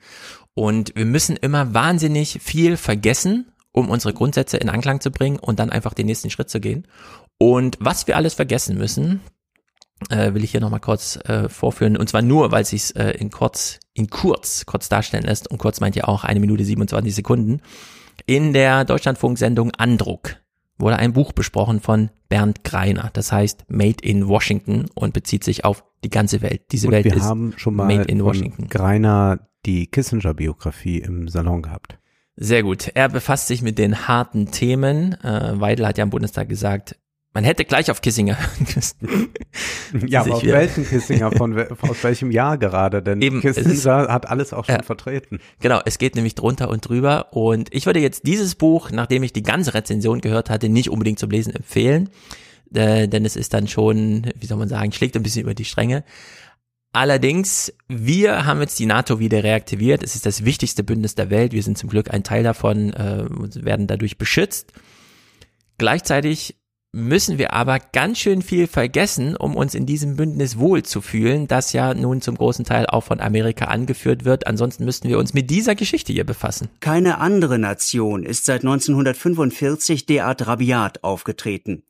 Und 0.53 0.93
wir 0.95 1.05
müssen 1.05 1.35
immer 1.37 1.73
wahnsinnig 1.73 2.39
viel 2.41 2.77
vergessen, 2.77 3.51
um 3.71 3.89
unsere 3.89 4.13
Grundsätze 4.13 4.57
in 4.57 4.69
Anklang 4.69 4.99
zu 5.01 5.11
bringen 5.11 5.37
und 5.37 5.59
dann 5.59 5.69
einfach 5.69 5.93
den 5.93 6.07
nächsten 6.07 6.29
Schritt 6.29 6.49
zu 6.49 6.59
gehen. 6.59 6.87
Und 7.39 7.77
was 7.79 8.05
wir 8.05 8.17
alles 8.17 8.35
vergessen 8.35 8.77
müssen, 8.77 9.21
äh, 10.09 10.33
will 10.33 10.43
ich 10.43 10.51
hier 10.51 10.61
nochmal 10.61 10.79
kurz 10.79 11.17
äh, 11.25 11.49
vorführen. 11.49 11.97
Und 11.97 12.07
zwar 12.09 12.21
nur, 12.21 12.51
weil 12.51 12.61
es 12.61 12.69
sich 12.69 12.95
äh, 12.95 13.11
in 13.11 13.31
kurz, 13.31 13.79
in 13.93 14.09
kurz, 14.09 14.65
kurz 14.65 14.89
darstellen 14.89 15.23
lässt. 15.23 15.49
Und 15.49 15.57
kurz 15.57 15.79
meint 15.79 15.95
ja 15.95 16.05
auch 16.05 16.23
eine 16.23 16.39
Minute 16.39 16.63
27 16.63 17.15
Sekunden. 17.15 17.61
In 18.25 18.53
der 18.53 18.85
Deutschlandfunk-Sendung 18.85 19.71
Andruck 19.77 20.35
wurde 20.77 20.97
ein 20.97 21.13
Buch 21.13 21.31
besprochen 21.31 21.79
von 21.81 22.09
Bernd 22.27 22.63
Greiner. 22.63 23.09
Das 23.13 23.31
heißt 23.31 23.65
Made 23.69 23.97
in 24.01 24.27
Washington 24.27 24.85
und 24.93 25.13
bezieht 25.13 25.43
sich 25.43 25.65
auf 25.65 25.83
die 26.03 26.09
ganze 26.09 26.41
Welt. 26.41 26.63
Diese 26.71 26.87
und 26.87 26.93
Welt 26.93 27.05
wir 27.05 27.15
ist 27.15 27.23
haben 27.23 27.53
schon 27.57 27.75
mal 27.75 27.85
Made 27.85 28.09
in 28.09 28.23
Washington. 28.23 28.67
Greiner 28.69 29.39
die 29.65 29.87
Kissinger-Biografie 29.87 30.99
im 30.99 31.27
Salon 31.27 31.61
gehabt. 31.61 31.97
Sehr 32.37 32.63
gut. 32.63 32.91
Er 32.93 33.09
befasst 33.09 33.47
sich 33.47 33.61
mit 33.61 33.77
den 33.77 34.07
harten 34.07 34.51
Themen. 34.51 35.13
Äh, 35.21 35.59
Weidel 35.59 35.85
hat 35.85 35.97
ja 35.97 36.05
im 36.05 36.09
Bundestag 36.09 36.47
gesagt, 36.47 36.95
man 37.33 37.43
hätte 37.43 37.63
gleich 37.63 37.91
auf 37.91 38.01
Kissinger 38.01 38.37
hören 38.39 38.67
müssen. 38.75 39.29
ja, 40.07 40.21
aber 40.21 40.35
auf 40.35 40.43
welchen 40.43 40.85
Kissinger, 40.85 41.31
von 41.31 41.57
aus 41.81 42.03
welchem 42.03 42.31
Jahr 42.31 42.57
gerade? 42.57 43.03
Denn 43.03 43.21
Eben, 43.21 43.41
Kissinger 43.41 43.69
ist, 43.69 43.85
hat 43.85 44.27
alles 44.29 44.53
auch 44.53 44.65
schon 44.65 44.75
ja, 44.75 44.83
vertreten. 44.83 45.39
Genau, 45.59 45.79
es 45.85 45.97
geht 45.99 46.15
nämlich 46.15 46.35
drunter 46.35 46.69
und 46.69 46.87
drüber. 46.87 47.33
Und 47.33 47.73
ich 47.73 47.85
würde 47.85 47.99
jetzt 47.99 48.25
dieses 48.25 48.55
Buch, 48.55 48.91
nachdem 48.91 49.23
ich 49.23 49.33
die 49.33 49.43
ganze 49.43 49.73
Rezension 49.73 50.21
gehört 50.21 50.49
hatte, 50.49 50.69
nicht 50.69 50.89
unbedingt 50.89 51.19
zum 51.19 51.29
Lesen 51.29 51.55
empfehlen. 51.55 52.09
Äh, 52.73 53.07
denn 53.07 53.25
es 53.25 53.35
ist 53.35 53.53
dann 53.53 53.67
schon, 53.67 54.31
wie 54.35 54.45
soll 54.45 54.57
man 54.57 54.69
sagen, 54.69 54.91
schlägt 54.91 55.15
ein 55.15 55.23
bisschen 55.23 55.43
über 55.43 55.53
die 55.53 55.65
Stränge. 55.65 56.03
Allerdings, 56.91 57.71
wir 57.87 58.45
haben 58.45 58.61
jetzt 58.61 58.79
die 58.79 58.87
NATO 58.87 59.19
wieder 59.19 59.43
reaktiviert. 59.43 60.01
Es 60.01 60.15
ist 60.15 60.25
das 60.25 60.43
wichtigste 60.43 60.83
Bündnis 60.83 61.13
der 61.13 61.29
Welt. 61.29 61.53
Wir 61.53 61.61
sind 61.61 61.77
zum 61.77 61.89
Glück 61.89 62.11
ein 62.11 62.23
Teil 62.23 62.43
davon, 62.43 62.91
äh, 62.93 63.25
werden 63.63 63.85
dadurch 63.85 64.17
beschützt. 64.17 64.73
Gleichzeitig 65.77 66.58
müssen 66.91 67.37
wir 67.37 67.53
aber 67.53 67.79
ganz 67.79 68.17
schön 68.19 68.41
viel 68.41 68.67
vergessen, 68.67 69.35
um 69.35 69.55
uns 69.55 69.75
in 69.75 69.85
diesem 69.85 70.15
Bündnis 70.15 70.57
wohlzufühlen, 70.57 71.47
das 71.47 71.71
ja 71.71 71.93
nun 71.93 72.21
zum 72.21 72.35
großen 72.35 72.65
Teil 72.65 72.87
auch 72.87 73.03
von 73.03 73.19
Amerika 73.19 73.65
angeführt 73.65 74.25
wird. 74.25 74.47
Ansonsten 74.47 74.85
müssten 74.85 75.07
wir 75.07 75.19
uns 75.19 75.33
mit 75.33 75.49
dieser 75.49 75.75
Geschichte 75.75 76.13
hier 76.13 76.23
befassen. 76.23 76.69
Keine 76.79 77.19
andere 77.19 77.59
Nation 77.59 78.23
ist 78.23 78.45
seit 78.45 78.61
1945 78.61 80.07
derart 80.07 80.47
rabiat 80.47 81.03
aufgetreten. 81.03 81.83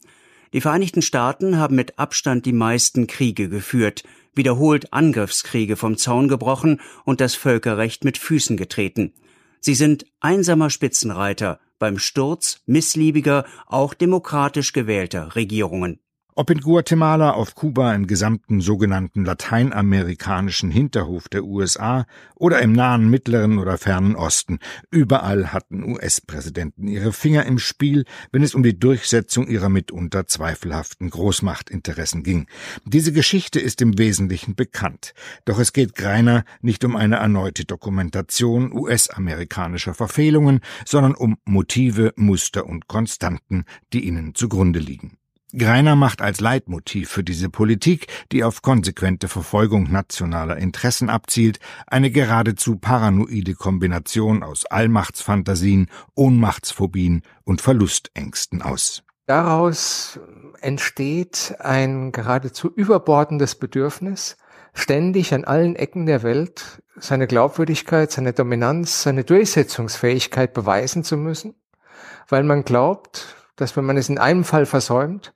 Die 0.52 0.62
Vereinigten 0.62 1.02
Staaten 1.02 1.58
haben 1.58 1.76
mit 1.76 1.97
Abstand 2.00 2.45
die 2.45 2.54
meisten 2.54 3.08
Kriege 3.08 3.50
geführt, 3.50 4.04
wiederholt 4.34 4.91
Angriffskriege 4.91 5.76
vom 5.76 5.97
Zaun 5.97 6.28
gebrochen 6.28 6.82
und 7.06 7.22
das 7.22 7.36
Völkerrecht 7.36 8.04
mit 8.04 8.18
Füßen 8.18 8.58
getreten. 8.58 9.14
Sie 9.62 9.76
sind 9.76 10.06
einsamer 10.20 10.70
Spitzenreiter 10.70 11.60
beim 11.80 11.97
Sturz 11.97 12.61
missliebiger, 12.65 13.45
auch 13.65 13.93
demokratisch 13.93 14.73
gewählter 14.73 15.36
Regierungen. 15.36 15.99
Ob 16.39 16.49
in 16.51 16.61
Guatemala, 16.61 17.31
auf 17.31 17.53
Kuba, 17.53 17.93
im 17.93 18.07
gesamten 18.07 18.61
sogenannten 18.61 19.25
lateinamerikanischen 19.25 20.71
Hinterhof 20.71 21.27
der 21.27 21.43
USA 21.43 22.05
oder 22.33 22.61
im 22.61 22.71
nahen 22.71 23.09
Mittleren 23.09 23.59
oder 23.59 23.77
fernen 23.77 24.15
Osten, 24.15 24.59
überall 24.89 25.51
hatten 25.51 25.83
US-Präsidenten 25.83 26.87
ihre 26.87 27.11
Finger 27.11 27.45
im 27.45 27.59
Spiel, 27.59 28.05
wenn 28.31 28.41
es 28.41 28.55
um 28.55 28.63
die 28.63 28.79
Durchsetzung 28.79 29.49
ihrer 29.49 29.67
mitunter 29.67 30.27
zweifelhaften 30.27 31.09
Großmachtinteressen 31.09 32.23
ging. 32.23 32.47
Diese 32.85 33.11
Geschichte 33.11 33.59
ist 33.59 33.81
im 33.81 33.97
Wesentlichen 33.97 34.55
bekannt. 34.55 35.13
Doch 35.43 35.59
es 35.59 35.73
geht 35.73 35.93
Greiner 35.93 36.45
nicht 36.61 36.85
um 36.85 36.95
eine 36.95 37.17
erneute 37.17 37.65
Dokumentation 37.65 38.71
US-amerikanischer 38.71 39.93
Verfehlungen, 39.93 40.61
sondern 40.85 41.15
um 41.15 41.35
Motive, 41.43 42.13
Muster 42.15 42.65
und 42.65 42.87
Konstanten, 42.87 43.65
die 43.91 44.07
ihnen 44.07 44.35
zugrunde 44.35 44.79
liegen. 44.79 45.18
Greiner 45.58 45.95
macht 45.95 46.22
als 46.22 46.41
Leitmotiv 46.41 47.10
für 47.10 47.24
diese 47.24 47.50
Politik, 47.50 48.06
die 48.32 48.43
auf 48.43 48.62
konsequente 48.62 49.28
Verfolgung 49.28 49.91
nationaler 49.91 50.58
Interessen 50.58 51.10
abzielt, 51.10 51.60
eine 51.88 52.12
geradezu 52.12 52.76
paranoide 52.76 53.56
Kombination 53.56 54.43
aus 54.43 54.68
Allmachtsfantasien, 54.68 55.89
Ohnmachtsphobien 56.14 57.24
und 57.45 57.62
Verlustängsten 57.62 58.62
aus. 58.62 59.02
Daraus 59.26 60.20
entsteht 60.62 61.56
ein 61.60 62.12
geradezu 62.12 62.72
überbordendes 62.72 63.56
Bedürfnis, 63.56 64.38
ständig 64.74 65.34
an 65.34 65.45
allen 65.45 65.76
Ecken 65.76 66.06
der 66.06 66.22
Welt 66.22 66.84
seine 66.95 67.26
Glaubwürdigkeit, 67.26 68.12
seine 68.12 68.34
Dominanz, 68.34 69.02
seine 69.02 69.24
Durchsetzungsfähigkeit 69.24 70.54
beweisen 70.54 71.04
zu 71.04 71.18
müssen, 71.18 71.56
weil 72.28 72.43
man 72.43 72.64
glaubt, 72.66 73.36
dass 73.56 73.76
wenn 73.76 73.86
man 73.86 73.97
es 73.97 74.10
in 74.10 74.20
einem 74.20 74.43
Fall 74.43 74.68
versäumt, 74.68 75.34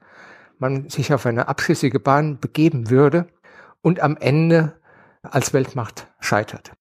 man 0.64 0.90
sich 0.90 1.14
auf 1.14 1.26
eine 1.26 1.50
abschüssige 1.50 2.00
Bahn 2.00 2.40
begeben 2.40 2.90
würde 2.90 3.28
und 3.82 4.00
am 4.00 4.16
Ende 4.18 4.74
als 5.22 5.54
Weltmacht 5.54 6.08
scheitert. 6.20 6.72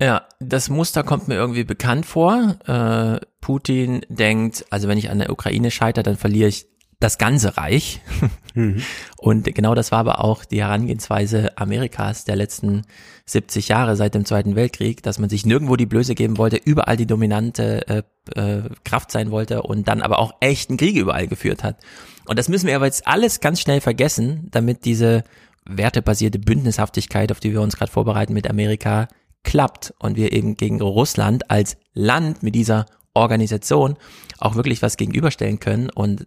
Ja, 0.00 0.26
das 0.40 0.70
Muster 0.70 1.04
kommt 1.04 1.28
mir 1.28 1.36
irgendwie 1.36 1.64
bekannt 1.64 2.06
vor. 2.06 2.56
Äh, 2.66 3.24
Putin 3.40 4.04
denkt, 4.08 4.64
also 4.70 4.88
wenn 4.88 4.98
ich 4.98 5.10
an 5.10 5.18
der 5.18 5.30
Ukraine 5.30 5.70
scheitere, 5.70 6.02
dann 6.02 6.16
verliere 6.16 6.48
ich 6.48 6.66
das 7.00 7.18
ganze 7.18 7.56
Reich. 7.56 8.00
Mhm. 8.56 8.82
Und 9.16 9.52
genau 9.52 9.74
das 9.74 9.90
war 9.90 9.98
aber 9.98 10.22
auch 10.22 10.44
die 10.44 10.62
Herangehensweise 10.62 11.58
Amerikas 11.58 12.24
der 12.24 12.36
letzten 12.36 12.82
70 13.26 13.66
Jahre 13.66 13.96
seit 13.96 14.14
dem 14.14 14.24
Zweiten 14.24 14.54
Weltkrieg, 14.54 15.02
dass 15.02 15.18
man 15.18 15.28
sich 15.28 15.44
nirgendwo 15.44 15.74
die 15.74 15.86
Blöße 15.86 16.14
geben 16.14 16.38
wollte, 16.38 16.54
überall 16.64 16.96
die 16.96 17.08
dominante 17.08 17.88
äh, 17.88 18.02
äh, 18.40 18.62
Kraft 18.84 19.10
sein 19.10 19.32
wollte 19.32 19.62
und 19.62 19.88
dann 19.88 20.02
aber 20.02 20.20
auch 20.20 20.34
echten 20.38 20.76
Kriege 20.76 21.00
überall 21.00 21.26
geführt 21.26 21.64
hat. 21.64 21.78
Und 22.26 22.38
das 22.38 22.48
müssen 22.48 22.66
wir 22.66 22.76
aber 22.76 22.86
jetzt 22.86 23.06
alles 23.06 23.40
ganz 23.40 23.60
schnell 23.60 23.80
vergessen, 23.80 24.48
damit 24.50 24.84
diese 24.84 25.24
wertebasierte 25.66 26.38
Bündnishaftigkeit, 26.38 27.32
auf 27.32 27.40
die 27.40 27.52
wir 27.52 27.60
uns 27.60 27.76
gerade 27.76 27.90
vorbereiten 27.90 28.32
mit 28.32 28.48
Amerika, 28.48 29.08
klappt 29.42 29.94
und 29.98 30.16
wir 30.16 30.32
eben 30.32 30.56
gegen 30.56 30.80
Russland 30.80 31.50
als 31.50 31.76
Land 31.92 32.42
mit 32.42 32.54
dieser 32.54 32.86
Organisation 33.14 33.96
auch 34.38 34.56
wirklich 34.56 34.82
was 34.82 34.96
gegenüberstellen 34.96 35.60
können. 35.60 35.90
Und 35.90 36.26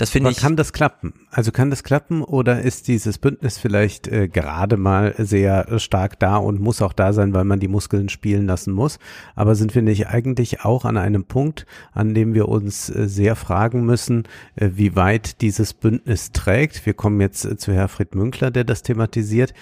das 0.00 0.10
finde 0.10 0.30
ich. 0.30 0.38
Kann 0.38 0.56
das 0.56 0.72
klappen? 0.72 1.12
Also 1.30 1.52
kann 1.52 1.68
das 1.68 1.82
klappen 1.82 2.22
oder 2.22 2.62
ist 2.62 2.88
dieses 2.88 3.18
Bündnis 3.18 3.58
vielleicht 3.58 4.08
äh, 4.08 4.28
gerade 4.28 4.76
mal 4.76 5.14
sehr 5.18 5.78
stark 5.78 6.18
da 6.18 6.36
und 6.36 6.60
muss 6.60 6.80
auch 6.80 6.94
da 6.94 7.12
sein, 7.12 7.34
weil 7.34 7.44
man 7.44 7.60
die 7.60 7.68
Muskeln 7.68 8.08
spielen 8.08 8.46
lassen 8.46 8.72
muss? 8.72 8.98
Aber 9.34 9.54
sind 9.54 9.74
wir 9.74 9.82
nicht 9.82 10.08
eigentlich 10.08 10.64
auch 10.64 10.84
an 10.84 10.96
einem 10.96 11.24
Punkt, 11.24 11.66
an 11.92 12.14
dem 12.14 12.32
wir 12.32 12.48
uns 12.48 12.88
äh, 12.88 13.08
sehr 13.08 13.36
fragen 13.36 13.84
müssen, 13.84 14.24
äh, 14.56 14.70
wie 14.72 14.96
weit 14.96 15.42
dieses 15.42 15.74
Bündnis 15.74 16.32
trägt? 16.32 16.86
Wir 16.86 16.94
kommen 16.94 17.20
jetzt 17.20 17.44
äh, 17.44 17.56
zu 17.58 17.72
Herfried 17.72 18.14
Münkler, 18.14 18.50
der 18.50 18.64
das 18.64 18.82
thematisiert, 18.82 19.52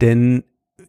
denn 0.00 0.44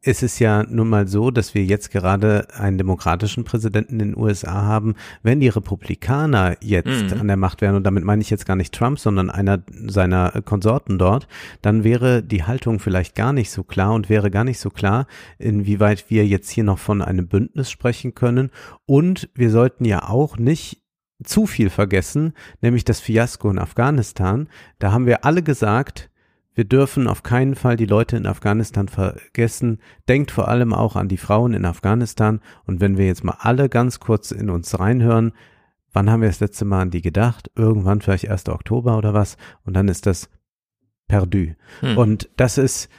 es 0.08 0.24
ist 0.24 0.40
ja 0.40 0.64
nun 0.64 0.88
mal 0.88 1.06
so, 1.06 1.32
dass 1.32 1.54
wir 1.54 1.66
jetzt 1.66 1.92
gerade 1.92 2.48
einen 2.54 2.78
demokratischen 2.78 3.44
Präsidenten 3.44 4.00
in 4.00 4.14
den 4.14 4.18
USA 4.18 4.54
haben. 4.54 4.96
Wenn 5.22 5.42
die 5.42 5.50
Republikaner 5.50 6.56
jetzt 6.62 7.14
mhm. 7.14 7.20
an 7.20 7.28
der 7.28 7.36
Macht 7.36 7.60
wären, 7.60 7.76
und 7.76 7.84
damit 7.84 8.06
meine 8.06 8.22
ich 8.22 8.30
jetzt 8.30 8.46
gar 8.46 8.56
nicht 8.56 8.74
Trump, 8.74 9.00
sondern 9.00 9.30
einer 9.30 9.62
seiner 9.86 10.42
Konsorten 10.46 10.98
dort, 10.98 11.28
dann 11.62 11.84
wäre 11.84 12.24
die 12.24 12.46
Haltung 12.46 12.80
vielleicht 12.80 13.16
gar 13.16 13.34
nicht 13.34 13.52
so 13.52 13.64
klar 13.64 13.94
und 13.94 14.08
wäre 14.08 14.32
gar 14.32 14.46
nicht 14.46 14.60
so 14.60 14.70
klar, 14.70 15.08
inwieweit 15.40 16.10
wir 16.10 16.26
jetzt 16.26 16.50
hier 16.52 16.64
noch 16.64 16.80
von 16.80 17.02
einem 17.02 17.28
Bündnis 17.28 17.70
sprechen 17.70 18.16
können. 18.16 18.50
Und 18.86 19.30
wir 19.36 19.52
sollten 19.52 19.84
ja 19.84 20.08
auch 20.08 20.38
nicht 20.38 20.84
zu 21.22 21.48
viel 21.48 21.70
vergessen, 21.70 22.34
nämlich 22.62 22.86
das 22.86 23.02
Fiasko 23.02 23.50
in 23.50 23.60
Afghanistan. 23.60 24.48
Da 24.80 24.94
haben 24.94 25.06
wir 25.06 25.26
alle 25.26 25.44
gesagt, 25.44 26.10
wir 26.58 26.66
dürfen 26.66 27.08
auf 27.08 27.22
keinen 27.22 27.54
Fall 27.54 27.76
die 27.76 27.86
Leute 27.86 28.18
in 28.18 28.26
Afghanistan 28.26 28.88
vergessen. 28.88 29.78
Denkt 30.10 30.32
vor 30.32 30.48
allem 30.48 30.74
auch 30.74 30.96
an 30.96 31.08
die 31.08 31.18
Frauen 31.18 31.54
in 31.54 31.66
Afghanistan. 31.66 32.42
Und 32.66 32.82
wenn 32.82 32.98
wir 32.98 33.06
jetzt 33.06 33.24
mal 33.24 33.38
alle 33.42 33.70
ganz 33.70 34.00
kurz 34.00 34.32
in 34.32 34.50
uns 34.50 34.80
reinhören, 34.80 35.34
wann 35.94 36.10
haben 36.10 36.22
wir 36.22 36.30
das 36.30 36.40
letzte 36.40 36.66
Mal 36.66 36.82
an 36.82 36.90
die 36.90 37.04
gedacht? 37.04 37.52
Irgendwann 37.56 38.02
vielleicht 38.02 38.28
1. 38.28 38.50
Oktober 38.50 38.98
oder 38.98 39.14
was? 39.14 39.38
Und 39.66 39.76
dann 39.76 39.88
ist 39.88 40.08
das 40.08 40.32
perdu. 41.08 41.54
Hm. 41.82 41.96
Und 41.96 42.32
das 42.38 42.58
ist, 42.58 42.90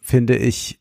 finde 0.00 0.36
ich, 0.36 0.80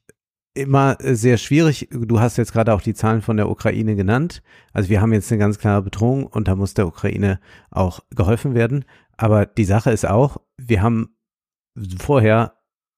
immer 0.54 0.96
sehr 1.02 1.36
schwierig. 1.36 1.90
Du 1.92 2.22
hast 2.22 2.38
jetzt 2.38 2.54
gerade 2.54 2.74
auch 2.74 2.82
die 2.82 2.94
Zahlen 2.94 3.22
von 3.22 3.36
der 3.36 3.50
Ukraine 3.50 3.98
genannt. 3.98 4.42
Also 4.72 4.88
wir 4.88 5.02
haben 5.02 5.12
jetzt 5.12 5.30
eine 5.34 5.40
ganz 5.40 5.60
klare 5.60 5.82
Bedrohung 5.82 6.28
und 6.28 6.48
da 6.48 6.56
muss 6.56 6.76
der 6.76 6.88
Ukraine 6.88 7.42
auch 7.72 8.00
geholfen 8.16 8.54
werden. 8.54 8.86
Aber 9.18 9.46
die 9.46 9.66
Sache 9.66 9.92
ist 9.92 10.08
auch, 10.08 10.38
wir 10.58 10.82
haben 10.82 11.10
vorher 11.98 12.54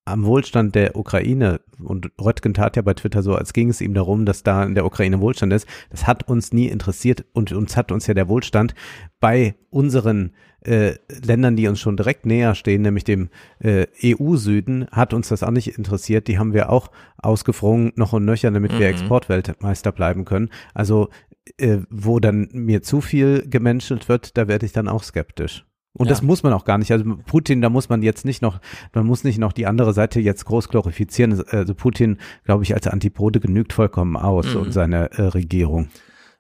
am 0.05 0.26
Wohlstand 0.26 0.76
der 0.76 0.97
Ukraine 0.97 1.61
und 1.82 2.11
Röttgen 2.19 2.53
tat 2.53 2.76
ja 2.76 2.82
bei 2.82 2.93
Twitter 2.93 3.24
so, 3.24 3.36
als 3.36 3.53
ging 3.53 3.69
es 3.69 3.80
ihm 3.80 3.93
darum, 3.93 4.26
dass 4.26 4.43
da 4.43 4.63
in 4.63 4.76
der 4.76 4.86
Ukraine 4.86 5.21
Wohlstand 5.21 5.53
ist. 5.53 5.67
Das 5.91 6.07
hat 6.07 6.28
uns 6.28 6.51
nie 6.51 6.67
interessiert 6.67 7.26
und 7.34 7.53
uns 7.53 7.78
hat 7.78 7.91
uns 7.91 8.07
ja 8.07 8.13
der 8.13 8.28
Wohlstand 8.28 8.76
bei 9.21 9.55
unseren 9.69 10.34
äh, 10.65 10.95
Ländern, 11.26 11.55
die 11.55 11.67
uns 11.67 11.80
schon 11.80 11.95
direkt 11.95 12.26
näher 12.26 12.55
stehen, 12.55 12.82
nämlich 12.82 13.05
dem 13.05 13.30
äh, 13.59 13.88
EU-Süden, 14.03 14.88
hat 14.91 15.13
uns 15.13 15.30
das 15.30 15.43
auch 15.43 15.51
nicht 15.51 15.78
interessiert. 15.78 16.28
Die 16.28 16.38
haben 16.38 16.53
wir 16.53 16.69
auch 16.69 16.91
ausgefrungen, 17.17 17.93
noch 17.95 18.11
und 18.11 18.26
nöcher, 18.26 18.51
damit 18.51 18.74
mhm. 18.74 18.80
wir 18.80 18.88
Exportweltmeister 18.89 19.93
bleiben 19.93 20.26
können. 20.26 20.49
Also 20.74 21.09
äh, 21.57 21.80
wo 21.89 22.19
dann 22.19 22.49
mir 22.51 22.82
zu 22.82 22.99
viel 22.99 23.47
gemenschelt 23.47 24.09
wird, 24.09 24.38
da 24.38 24.47
werde 24.47 24.65
ich 24.65 24.74
dann 24.74 24.88
auch 24.88 25.03
skeptisch. 25.03 25.65
Und 25.95 26.07
ja. 26.07 26.09
das 26.09 26.23
muss 26.23 26.41
man 26.41 26.53
auch 26.53 26.65
gar 26.65 26.79
nicht. 26.79 26.91
Also 26.91 27.05
Putin, 27.25 27.61
da 27.61 27.69
muss 27.69 27.87
man 27.87 28.01
jetzt 28.01 28.25
nicht 28.25 28.41
noch, 28.41 28.59
man 28.93 29.05
muss 29.05 29.23
nicht 29.23 29.37
noch 29.37 29.53
die 29.53 29.67
andere 29.67 29.93
Seite 29.93 30.19
jetzt 30.19 30.45
groß 30.45 30.69
glorifizieren. 30.69 31.43
Also 31.49 31.75
Putin, 31.75 32.17
glaube 32.45 32.63
ich, 32.63 32.73
als 32.73 32.87
Antipode 32.87 33.39
genügt 33.39 33.73
vollkommen 33.73 34.17
aus 34.17 34.53
mhm. 34.53 34.61
und 34.61 34.71
seine 34.71 35.11
äh, 35.11 35.21
Regierung. 35.21 35.89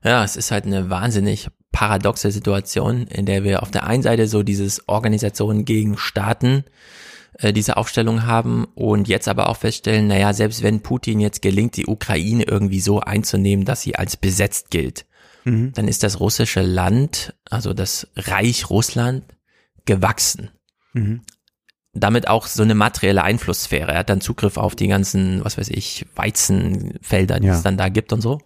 Ja, 0.03 0.23
es 0.23 0.35
ist 0.35 0.51
halt 0.51 0.65
eine 0.65 0.89
wahnsinnig 0.89 1.49
paradoxe 1.71 2.31
Situation, 2.31 3.07
in 3.07 3.25
der 3.25 3.43
wir 3.43 3.61
auf 3.61 3.71
der 3.71 3.85
einen 3.85 4.03
Seite 4.03 4.27
so 4.27 4.43
dieses 4.43 4.87
Organisationen 4.87 5.65
gegen 5.65 5.97
Staaten 5.97 6.65
äh, 7.39 7.53
diese 7.53 7.77
Aufstellung 7.77 8.25
haben 8.25 8.65
und 8.75 9.07
jetzt 9.07 9.27
aber 9.27 9.49
auch 9.49 9.57
feststellen, 9.57 10.07
naja, 10.07 10.33
selbst 10.33 10.63
wenn 10.63 10.81
Putin 10.81 11.19
jetzt 11.19 11.41
gelingt, 11.41 11.77
die 11.77 11.87
Ukraine 11.87 12.43
irgendwie 12.43 12.79
so 12.79 12.99
einzunehmen, 13.01 13.65
dass 13.65 13.81
sie 13.81 13.95
als 13.95 14.17
besetzt 14.17 14.71
gilt, 14.71 15.05
mhm. 15.43 15.73
dann 15.73 15.87
ist 15.87 16.03
das 16.03 16.19
russische 16.19 16.61
Land, 16.61 17.33
also 17.49 17.73
das 17.73 18.07
Reich 18.15 18.69
Russland, 18.69 19.23
gewachsen. 19.85 20.51
Mhm. 20.93 21.21
Damit 21.93 22.27
auch 22.27 22.47
so 22.47 22.63
eine 22.63 22.75
materielle 22.75 23.23
Einflusssphäre. 23.23 23.91
Er 23.91 23.99
hat 23.99 24.09
dann 24.09 24.21
Zugriff 24.21 24.57
auf 24.57 24.75
die 24.75 24.87
ganzen, 24.87 25.43
was 25.45 25.57
weiß 25.57 25.69
ich, 25.69 26.05
Weizenfelder, 26.15 27.39
die 27.39 27.47
ja. 27.47 27.55
es 27.55 27.61
dann 27.61 27.77
da 27.77 27.89
gibt 27.89 28.13
und 28.13 28.21
so. 28.21 28.39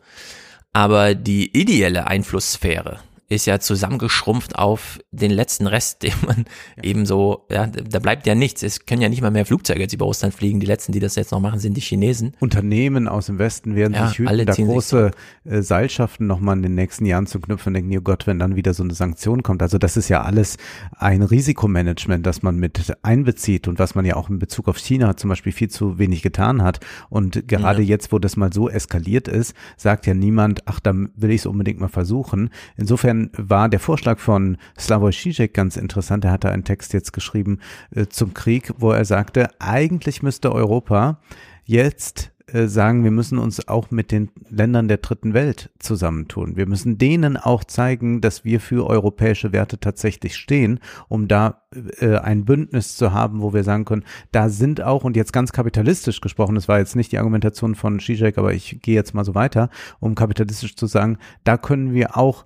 Aber 0.73 1.15
die 1.15 1.57
ideelle 1.57 2.07
Einflusssphäre, 2.07 2.99
ist 3.29 3.45
ja 3.45 3.59
zusammengeschrumpft 3.59 4.57
auf 4.57 4.99
den 5.11 5.31
letzten 5.31 5.67
Rest, 5.67 6.03
den 6.03 6.13
man 6.25 6.45
ja. 6.77 6.83
eben 6.83 7.05
so, 7.05 7.45
ja, 7.51 7.67
da 7.67 7.99
bleibt 7.99 8.25
ja 8.27 8.35
nichts. 8.35 8.63
Es 8.63 8.85
können 8.85 9.01
ja 9.01 9.09
nicht 9.09 9.21
mal 9.21 9.31
mehr 9.31 9.45
Flugzeuge 9.45 9.81
jetzt 9.81 9.93
über 9.93 10.05
Russland 10.05 10.33
fliegen. 10.33 10.59
Die 10.59 10.65
letzten, 10.65 10.91
die 10.91 10.99
das 10.99 11.15
jetzt 11.15 11.31
noch 11.31 11.39
machen, 11.39 11.59
sind 11.59 11.75
die 11.75 11.81
Chinesen. 11.81 12.35
Unternehmen 12.39 13.07
aus 13.07 13.27
dem 13.27 13.39
Westen 13.39 13.75
werden 13.75 13.93
ja, 13.93 14.07
sich 14.07 14.19
hüten, 14.19 14.45
da 14.45 14.53
große 14.53 15.11
äh, 15.43 15.61
Seilschaften 15.61 16.27
nochmal 16.27 16.57
in 16.57 16.63
den 16.63 16.75
nächsten 16.75 17.05
Jahren 17.05 17.27
zu 17.27 17.39
knüpfen 17.39 17.71
und 17.71 17.73
denken, 17.75 17.97
oh 17.97 18.01
Gott, 18.01 18.27
wenn 18.27 18.39
dann 18.39 18.55
wieder 18.55 18.73
so 18.73 18.83
eine 18.83 18.93
Sanktion 18.93 19.43
kommt. 19.43 19.61
Also 19.61 19.77
das 19.77 19.97
ist 19.97 20.09
ja 20.09 20.21
alles 20.21 20.57
ein 20.97 21.21
Risikomanagement, 21.21 22.25
das 22.25 22.43
man 22.43 22.57
mit 22.57 22.93
einbezieht 23.03 23.67
und 23.67 23.79
was 23.79 23.95
man 23.95 24.05
ja 24.05 24.15
auch 24.15 24.29
in 24.29 24.39
Bezug 24.39 24.67
auf 24.67 24.77
China 24.77 25.17
zum 25.17 25.29
Beispiel 25.29 25.51
viel 25.51 25.69
zu 25.69 25.99
wenig 25.99 26.21
getan 26.21 26.63
hat. 26.63 26.79
Und 27.09 27.47
gerade 27.47 27.81
ja. 27.81 27.89
jetzt, 27.89 28.11
wo 28.11 28.19
das 28.19 28.37
mal 28.37 28.53
so 28.53 28.69
eskaliert 28.69 29.27
ist, 29.27 29.53
sagt 29.75 30.07
ja 30.07 30.13
niemand, 30.13 30.67
ach, 30.67 30.79
da 30.79 30.93
will 30.93 31.31
ich 31.31 31.41
es 31.41 31.45
unbedingt 31.45 31.79
mal 31.79 31.87
versuchen. 31.87 32.49
Insofern 32.77 33.16
Insofern 33.17 33.29
war 33.37 33.69
der 33.69 33.79
Vorschlag 33.79 34.19
von 34.19 34.57
Slavoj 34.77 35.11
Žižek 35.11 35.53
ganz 35.53 35.77
interessant. 35.77 36.25
Er 36.25 36.31
hatte 36.31 36.51
einen 36.51 36.63
Text 36.63 36.93
jetzt 36.93 37.13
geschrieben 37.13 37.59
äh, 37.91 38.05
zum 38.07 38.33
Krieg, 38.33 38.73
wo 38.77 38.91
er 38.91 39.05
sagte, 39.05 39.49
eigentlich 39.59 40.21
müsste 40.21 40.51
Europa 40.51 41.19
jetzt 41.65 42.31
äh, 42.47 42.67
sagen, 42.67 43.03
wir 43.03 43.11
müssen 43.11 43.39
uns 43.39 43.67
auch 43.67 43.91
mit 43.91 44.11
den 44.11 44.29
Ländern 44.49 44.87
der 44.87 44.97
dritten 44.97 45.33
Welt 45.33 45.69
zusammentun. 45.79 46.55
Wir 46.55 46.67
müssen 46.67 46.97
denen 46.97 47.37
auch 47.37 47.63
zeigen, 47.63 48.21
dass 48.21 48.45
wir 48.45 48.59
für 48.59 48.87
europäische 48.87 49.51
Werte 49.51 49.79
tatsächlich 49.79 50.35
stehen, 50.35 50.79
um 51.07 51.27
da 51.27 51.63
äh, 51.99 52.17
ein 52.17 52.45
Bündnis 52.45 52.95
zu 52.95 53.11
haben, 53.13 53.41
wo 53.41 53.53
wir 53.53 53.63
sagen 53.63 53.85
können, 53.85 54.05
da 54.31 54.49
sind 54.49 54.81
auch, 54.81 55.03
und 55.03 55.17
jetzt 55.17 55.33
ganz 55.33 55.51
kapitalistisch 55.51 56.21
gesprochen, 56.21 56.55
das 56.55 56.67
war 56.67 56.79
jetzt 56.79 56.95
nicht 56.95 57.11
die 57.11 57.17
Argumentation 57.17 57.75
von 57.75 57.99
Zizek, 57.99 58.37
aber 58.37 58.53
ich 58.53 58.79
gehe 58.81 58.95
jetzt 58.95 59.13
mal 59.13 59.25
so 59.25 59.35
weiter, 59.35 59.69
um 59.99 60.15
kapitalistisch 60.15 60.75
zu 60.75 60.85
sagen, 60.85 61.17
da 61.43 61.57
können 61.57 61.93
wir 61.93 62.15
auch 62.17 62.45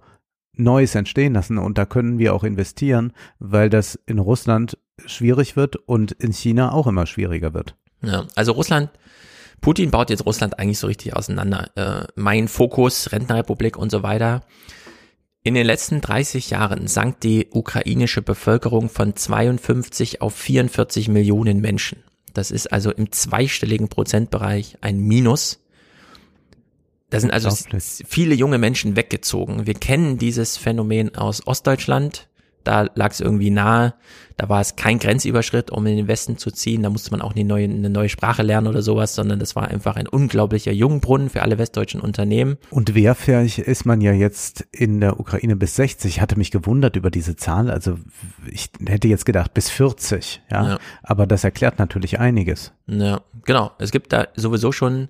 Neues 0.56 0.96
entstehen 0.96 1.34
lassen 1.34 1.58
und 1.58 1.78
da 1.78 1.86
können 1.86 2.20
wir 2.20 2.34
auch 2.34 2.44
investieren, 2.44 3.14
weil 3.40 3.70
das 3.70 4.00
in 4.06 4.20
Russland 4.20 4.78
schwierig 5.06 5.56
wird 5.56 5.76
und 5.76 6.12
in 6.12 6.34
China 6.34 6.72
auch 6.74 6.88
immer 6.88 7.06
schwieriger 7.06 7.54
wird. 7.54 7.76
Ja, 8.02 8.26
also 8.36 8.52
Russland, 8.54 8.90
Putin 9.62 9.92
baut 9.92 10.10
jetzt 10.10 10.26
Russland 10.26 10.60
eigentlich 10.60 10.80
so 10.80 10.88
richtig 10.88 11.16
auseinander. 11.16 11.70
Äh, 11.76 12.08
mein 12.16 12.48
Fokus, 12.48 13.12
Rentenrepublik 13.12 13.78
und 13.78 13.92
so 13.92 14.04
weiter. 14.04 14.42
In 15.44 15.54
den 15.56 15.66
letzten 15.66 16.02
30 16.02 16.52
Jahren 16.52 16.88
sank 16.88 17.20
die 17.22 17.48
ukrainische 17.52 18.22
Bevölkerung 18.22 18.90
von 18.90 19.16
52 19.16 20.22
auf 20.22 20.36
44 20.36 21.08
Millionen 21.08 21.62
Menschen. 21.62 22.04
Das 22.34 22.52
ist 22.52 22.72
also 22.72 22.92
im 22.92 23.12
zweistelligen 23.12 23.88
Prozentbereich 23.88 24.78
ein 24.82 25.00
Minus. 25.00 25.60
Da 27.12 27.20
sind 27.20 27.32
also 27.32 27.50
viele 28.08 28.34
junge 28.34 28.58
Menschen 28.58 28.96
weggezogen. 28.96 29.68
Wir 29.68 29.74
kennen 29.74 30.18
dieses 30.18 30.58
Phänomen 30.58 31.14
aus 31.16 31.46
Ostdeutschland. 31.46 32.30
Da 32.64 32.88
lag 32.96 33.12
es 33.12 33.20
irgendwie 33.20 33.50
nahe. 33.50 33.96
Da 34.38 34.48
war 34.48 34.62
es 34.62 34.78
kein 34.78 34.98
Grenzüberschritt, 34.98 35.72
um 35.72 35.86
in 35.88 35.98
den 35.98 36.08
Westen 36.08 36.38
zu 36.38 36.52
ziehen. 36.52 36.84
Da 36.84 36.90
musste 36.90 37.12
man 37.12 37.22
auch 37.22 37.36
eine 37.36 37.44
neue, 37.44 37.66
eine 37.66 37.90
neue 37.90 38.08
Sprache 38.08 38.44
lernen 38.44 38.68
oder 38.68 38.82
sowas, 38.82 39.14
sondern 39.14 39.40
das 39.40 39.58
war 39.58 39.68
einfach 39.68 39.98
ein 39.98 40.08
unglaublicher 40.08 40.72
Jungbrunnen 40.72 41.30
für 41.30 41.42
alle 41.42 41.58
westdeutschen 41.58 42.00
Unternehmen. 42.00 42.58
Und 42.70 42.96
wehrfähig 42.96 43.60
ist 43.60 43.86
man 43.86 44.00
ja 44.00 44.14
jetzt 44.14 44.66
in 44.72 45.02
der 45.02 45.20
Ukraine 45.20 45.58
bis 45.58 45.76
60. 45.76 46.16
Ich 46.16 46.22
hatte 46.22 46.38
mich 46.38 46.52
gewundert 46.52 46.96
über 46.96 47.12
diese 47.12 47.36
Zahl. 47.36 47.70
Also 47.70 47.98
ich 48.50 48.70
hätte 48.88 49.10
jetzt 49.10 49.26
gedacht 49.26 49.54
bis 49.54 49.70
40. 49.70 50.44
Ja, 50.50 50.70
ja. 50.70 50.80
aber 51.04 51.28
das 51.28 51.44
erklärt 51.44 51.78
natürlich 51.78 52.20
einiges. 52.20 52.72
Ja, 52.88 53.22
genau. 53.44 53.72
Es 53.80 53.92
gibt 53.92 54.14
da 54.14 54.28
sowieso 54.36 54.72
schon 54.72 55.10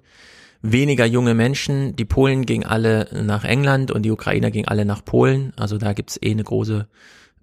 weniger 0.61 1.05
junge 1.05 1.33
Menschen. 1.33 1.95
Die 1.95 2.05
Polen 2.05 2.45
gingen 2.45 2.65
alle 2.65 3.07
nach 3.23 3.43
England 3.43 3.91
und 3.91 4.03
die 4.03 4.11
Ukrainer 4.11 4.51
gingen 4.51 4.67
alle 4.67 4.85
nach 4.85 5.03
Polen. 5.03 5.53
Also 5.57 5.77
da 5.77 5.93
gibt's 5.93 6.19
eh 6.21 6.31
eine 6.31 6.43
große 6.43 6.87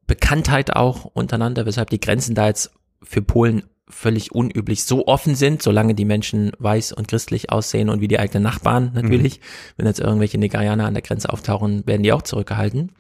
Bekanntheit 0.07 0.75
auch 0.75 1.05
untereinander, 1.05 1.67
weshalb 1.67 1.91
die 1.91 2.01
Grenzen 2.01 2.35
da 2.35 2.47
jetzt 2.47 2.73
für 3.03 3.23
Polen 3.23 3.65
völlig 3.91 4.33
unüblich 4.33 4.85
so 4.85 5.07
offen 5.07 5.35
sind, 5.35 5.63
solange 5.63 5.95
die 5.95 6.05
Menschen 6.05 6.53
weiß 6.59 6.93
und 6.93 7.09
christlich 7.09 7.51
aussehen 7.51 7.89
und 7.89 8.01
wie 8.01 8.09
die 8.09 8.19
eigenen 8.19 8.43
Nachbarn 8.43 8.93
natürlich. 8.95 9.39
Mhm. 9.39 9.45
Wenn 9.77 9.87
jetzt 9.87 10.01
irgendwelche 10.01 10.39
Nigerianer 10.39 10.87
an 10.87 10.95
der 10.95 11.03
Grenze 11.03 11.31
auftauchen, 11.31 11.87
werden 11.87 12.03
die 12.03 12.13
auch 12.13 12.23
zurückgehalten. 12.23 12.93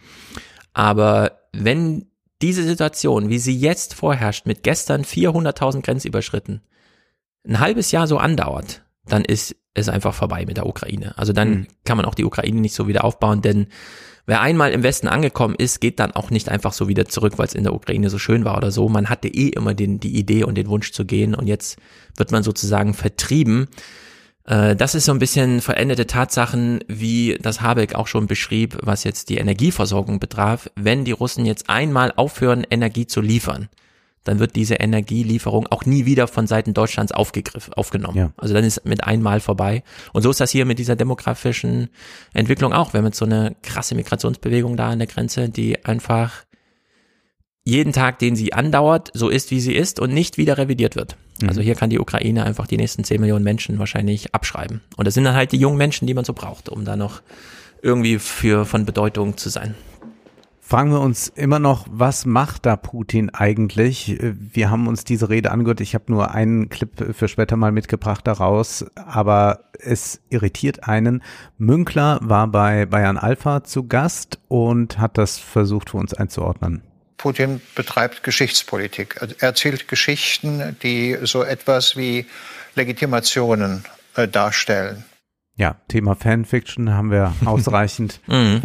Aber 0.72 1.40
wenn 1.52 2.06
diese 2.40 2.62
Situation, 2.62 3.28
wie 3.28 3.38
sie 3.38 3.56
jetzt 3.56 3.94
vorherrscht, 3.94 4.46
mit 4.46 4.62
gestern 4.62 5.02
400.000 5.02 5.82
Grenzüberschritten, 5.82 6.62
ein 7.46 7.60
halbes 7.60 7.90
Jahr 7.90 8.06
so 8.06 8.18
andauert, 8.18 8.84
dann 9.08 9.24
ist 9.24 9.56
ist 9.74 9.88
einfach 9.88 10.14
vorbei 10.14 10.44
mit 10.44 10.56
der 10.56 10.66
Ukraine. 10.66 11.16
Also 11.16 11.32
dann 11.32 11.50
mhm. 11.50 11.66
kann 11.84 11.96
man 11.96 12.06
auch 12.06 12.16
die 12.16 12.24
Ukraine 12.24 12.60
nicht 12.60 12.74
so 12.74 12.88
wieder 12.88 13.04
aufbauen, 13.04 13.42
denn 13.42 13.68
Wer 14.28 14.42
einmal 14.42 14.72
im 14.72 14.82
Westen 14.82 15.08
angekommen 15.08 15.54
ist, 15.56 15.80
geht 15.80 15.98
dann 15.98 16.12
auch 16.12 16.28
nicht 16.28 16.50
einfach 16.50 16.74
so 16.74 16.86
wieder 16.86 17.06
zurück, 17.06 17.38
weil 17.38 17.46
es 17.46 17.54
in 17.54 17.64
der 17.64 17.72
Ukraine 17.72 18.10
so 18.10 18.18
schön 18.18 18.44
war 18.44 18.58
oder 18.58 18.70
so. 18.70 18.86
Man 18.90 19.08
hatte 19.08 19.26
eh 19.26 19.48
immer 19.48 19.72
den, 19.72 20.00
die 20.00 20.18
Idee 20.18 20.44
und 20.44 20.56
den 20.56 20.68
Wunsch 20.68 20.92
zu 20.92 21.06
gehen 21.06 21.34
und 21.34 21.46
jetzt 21.46 21.78
wird 22.14 22.30
man 22.30 22.42
sozusagen 22.42 22.92
vertrieben. 22.92 23.68
Äh, 24.44 24.76
das 24.76 24.94
ist 24.94 25.06
so 25.06 25.12
ein 25.12 25.18
bisschen 25.18 25.62
veränderte 25.62 26.06
Tatsachen, 26.06 26.80
wie 26.88 27.38
das 27.40 27.62
Habeck 27.62 27.94
auch 27.94 28.06
schon 28.06 28.26
beschrieb, 28.26 28.76
was 28.82 29.02
jetzt 29.02 29.30
die 29.30 29.38
Energieversorgung 29.38 30.20
betraf. 30.20 30.70
Wenn 30.76 31.06
die 31.06 31.12
Russen 31.12 31.46
jetzt 31.46 31.70
einmal 31.70 32.12
aufhören, 32.14 32.66
Energie 32.68 33.06
zu 33.06 33.22
liefern, 33.22 33.70
dann 34.28 34.38
wird 34.38 34.56
diese 34.56 34.74
Energielieferung 34.74 35.66
auch 35.68 35.84
nie 35.84 36.04
wieder 36.04 36.28
von 36.28 36.46
Seiten 36.46 36.74
Deutschlands 36.74 37.12
aufgegriffen, 37.12 37.72
aufgenommen. 37.74 38.16
Ja. 38.16 38.32
Also 38.36 38.54
dann 38.54 38.64
ist 38.64 38.84
mit 38.84 39.04
einmal 39.04 39.40
vorbei. 39.40 39.82
Und 40.12 40.22
so 40.22 40.30
ist 40.30 40.40
das 40.40 40.50
hier 40.50 40.64
mit 40.64 40.78
dieser 40.78 40.96
demografischen 40.96 41.88
Entwicklung 42.34 42.72
auch. 42.72 42.92
Wir 42.92 42.98
haben 42.98 43.06
jetzt 43.06 43.18
so 43.18 43.24
eine 43.24 43.56
krasse 43.62 43.94
Migrationsbewegung 43.94 44.76
da 44.76 44.90
an 44.90 44.98
der 44.98 45.08
Grenze, 45.08 45.48
die 45.48 45.84
einfach 45.84 46.44
jeden 47.64 47.92
Tag, 47.92 48.18
den 48.18 48.36
sie 48.36 48.52
andauert, 48.52 49.10
so 49.12 49.28
ist, 49.28 49.50
wie 49.50 49.60
sie 49.60 49.74
ist 49.74 50.00
und 50.00 50.12
nicht 50.12 50.38
wieder 50.38 50.58
revidiert 50.58 50.96
wird. 50.96 51.16
Mhm. 51.40 51.48
Also 51.48 51.60
hier 51.60 51.74
kann 51.74 51.90
die 51.90 51.98
Ukraine 51.98 52.44
einfach 52.44 52.66
die 52.66 52.76
nächsten 52.76 53.04
10 53.04 53.20
Millionen 53.20 53.44
Menschen 53.44 53.78
wahrscheinlich 53.78 54.34
abschreiben. 54.34 54.80
Und 54.96 55.06
das 55.06 55.14
sind 55.14 55.24
dann 55.24 55.34
halt 55.34 55.52
die 55.52 55.58
jungen 55.58 55.76
Menschen, 55.76 56.06
die 56.06 56.14
man 56.14 56.24
so 56.24 56.32
braucht, 56.32 56.68
um 56.68 56.84
da 56.84 56.96
noch 56.96 57.22
irgendwie 57.82 58.18
für 58.18 58.64
von 58.64 58.84
Bedeutung 58.84 59.36
zu 59.36 59.48
sein 59.48 59.74
fragen 60.68 60.90
wir 60.90 61.00
uns 61.00 61.28
immer 61.28 61.58
noch, 61.58 61.86
was 61.90 62.26
macht 62.26 62.66
da 62.66 62.76
Putin 62.76 63.30
eigentlich? 63.30 64.18
Wir 64.20 64.70
haben 64.70 64.86
uns 64.86 65.02
diese 65.02 65.30
Rede 65.30 65.50
angehört. 65.50 65.80
Ich 65.80 65.94
habe 65.94 66.04
nur 66.08 66.32
einen 66.32 66.68
Clip 66.68 66.90
für 67.16 67.26
später 67.26 67.56
mal 67.56 67.72
mitgebracht 67.72 68.26
daraus, 68.26 68.84
aber 68.94 69.70
es 69.78 70.20
irritiert 70.28 70.86
einen. 70.86 71.22
Münkler 71.56 72.18
war 72.20 72.48
bei 72.48 72.84
Bayern 72.84 73.16
Alpha 73.16 73.64
zu 73.64 73.88
Gast 73.88 74.40
und 74.48 74.98
hat 74.98 75.16
das 75.16 75.38
versucht 75.38 75.90
für 75.90 75.96
uns 75.96 76.12
einzuordnen. 76.12 76.82
Putin 77.16 77.62
betreibt 77.74 78.22
Geschichtspolitik. 78.22 79.16
Er 79.20 79.42
erzählt 79.42 79.88
Geschichten, 79.88 80.76
die 80.82 81.16
so 81.22 81.44
etwas 81.44 81.96
wie 81.96 82.26
Legitimationen 82.74 83.84
äh, 84.16 84.28
darstellen. 84.28 85.04
Ja, 85.56 85.76
Thema 85.88 86.14
Fanfiction 86.14 86.92
haben 86.92 87.10
wir 87.10 87.32
ausreichend 87.46 88.20
mhm. 88.26 88.60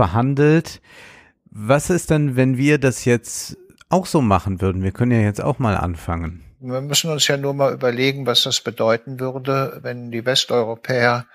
Was 1.56 1.92
ist 1.92 2.10
denn, 2.10 2.36
wenn 2.36 2.58
wir 2.58 2.80
das 2.80 3.06
jetzt 3.06 3.58
auch 3.90 4.08
so 4.08 4.22
machen 4.22 4.60
würden? 4.60 4.82
Wir 4.82 4.92
können 4.92 5.12
ja 5.12 5.20
jetzt 5.20 5.40
auch 5.40 5.60
mal 5.60 5.78
anfangen. 5.78 6.44
Wir 6.60 6.82
müssen 6.82 7.12
uns 7.12 7.28
ja 7.28 7.38
nur 7.38 7.54
mal 7.54 7.72
überlegen, 7.72 8.26
was 8.26 8.42
das 8.42 8.62
bedeuten 8.62 9.20
würde, 9.20 9.78
wenn 9.84 10.10
die 10.10 10.26
Westeuropäer 10.26 11.28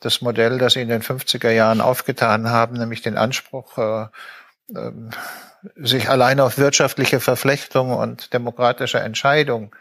das 0.00 0.22
Modell, 0.22 0.56
das 0.56 0.72
sie 0.72 0.80
in 0.80 0.88
den 0.88 1.02
50er 1.02 1.50
Jahren 1.50 1.82
aufgetan 1.82 2.48
haben, 2.48 2.78
nämlich 2.78 3.02
den 3.02 3.18
Anspruch, 3.18 3.76
äh, 3.76 4.06
äh, 4.74 4.92
sich 5.76 6.08
allein 6.08 6.40
auf 6.40 6.56
wirtschaftliche 6.56 7.20
Verflechtung 7.20 7.92
und 7.92 8.32
demokratische 8.32 9.00
Entscheidung 9.00 9.76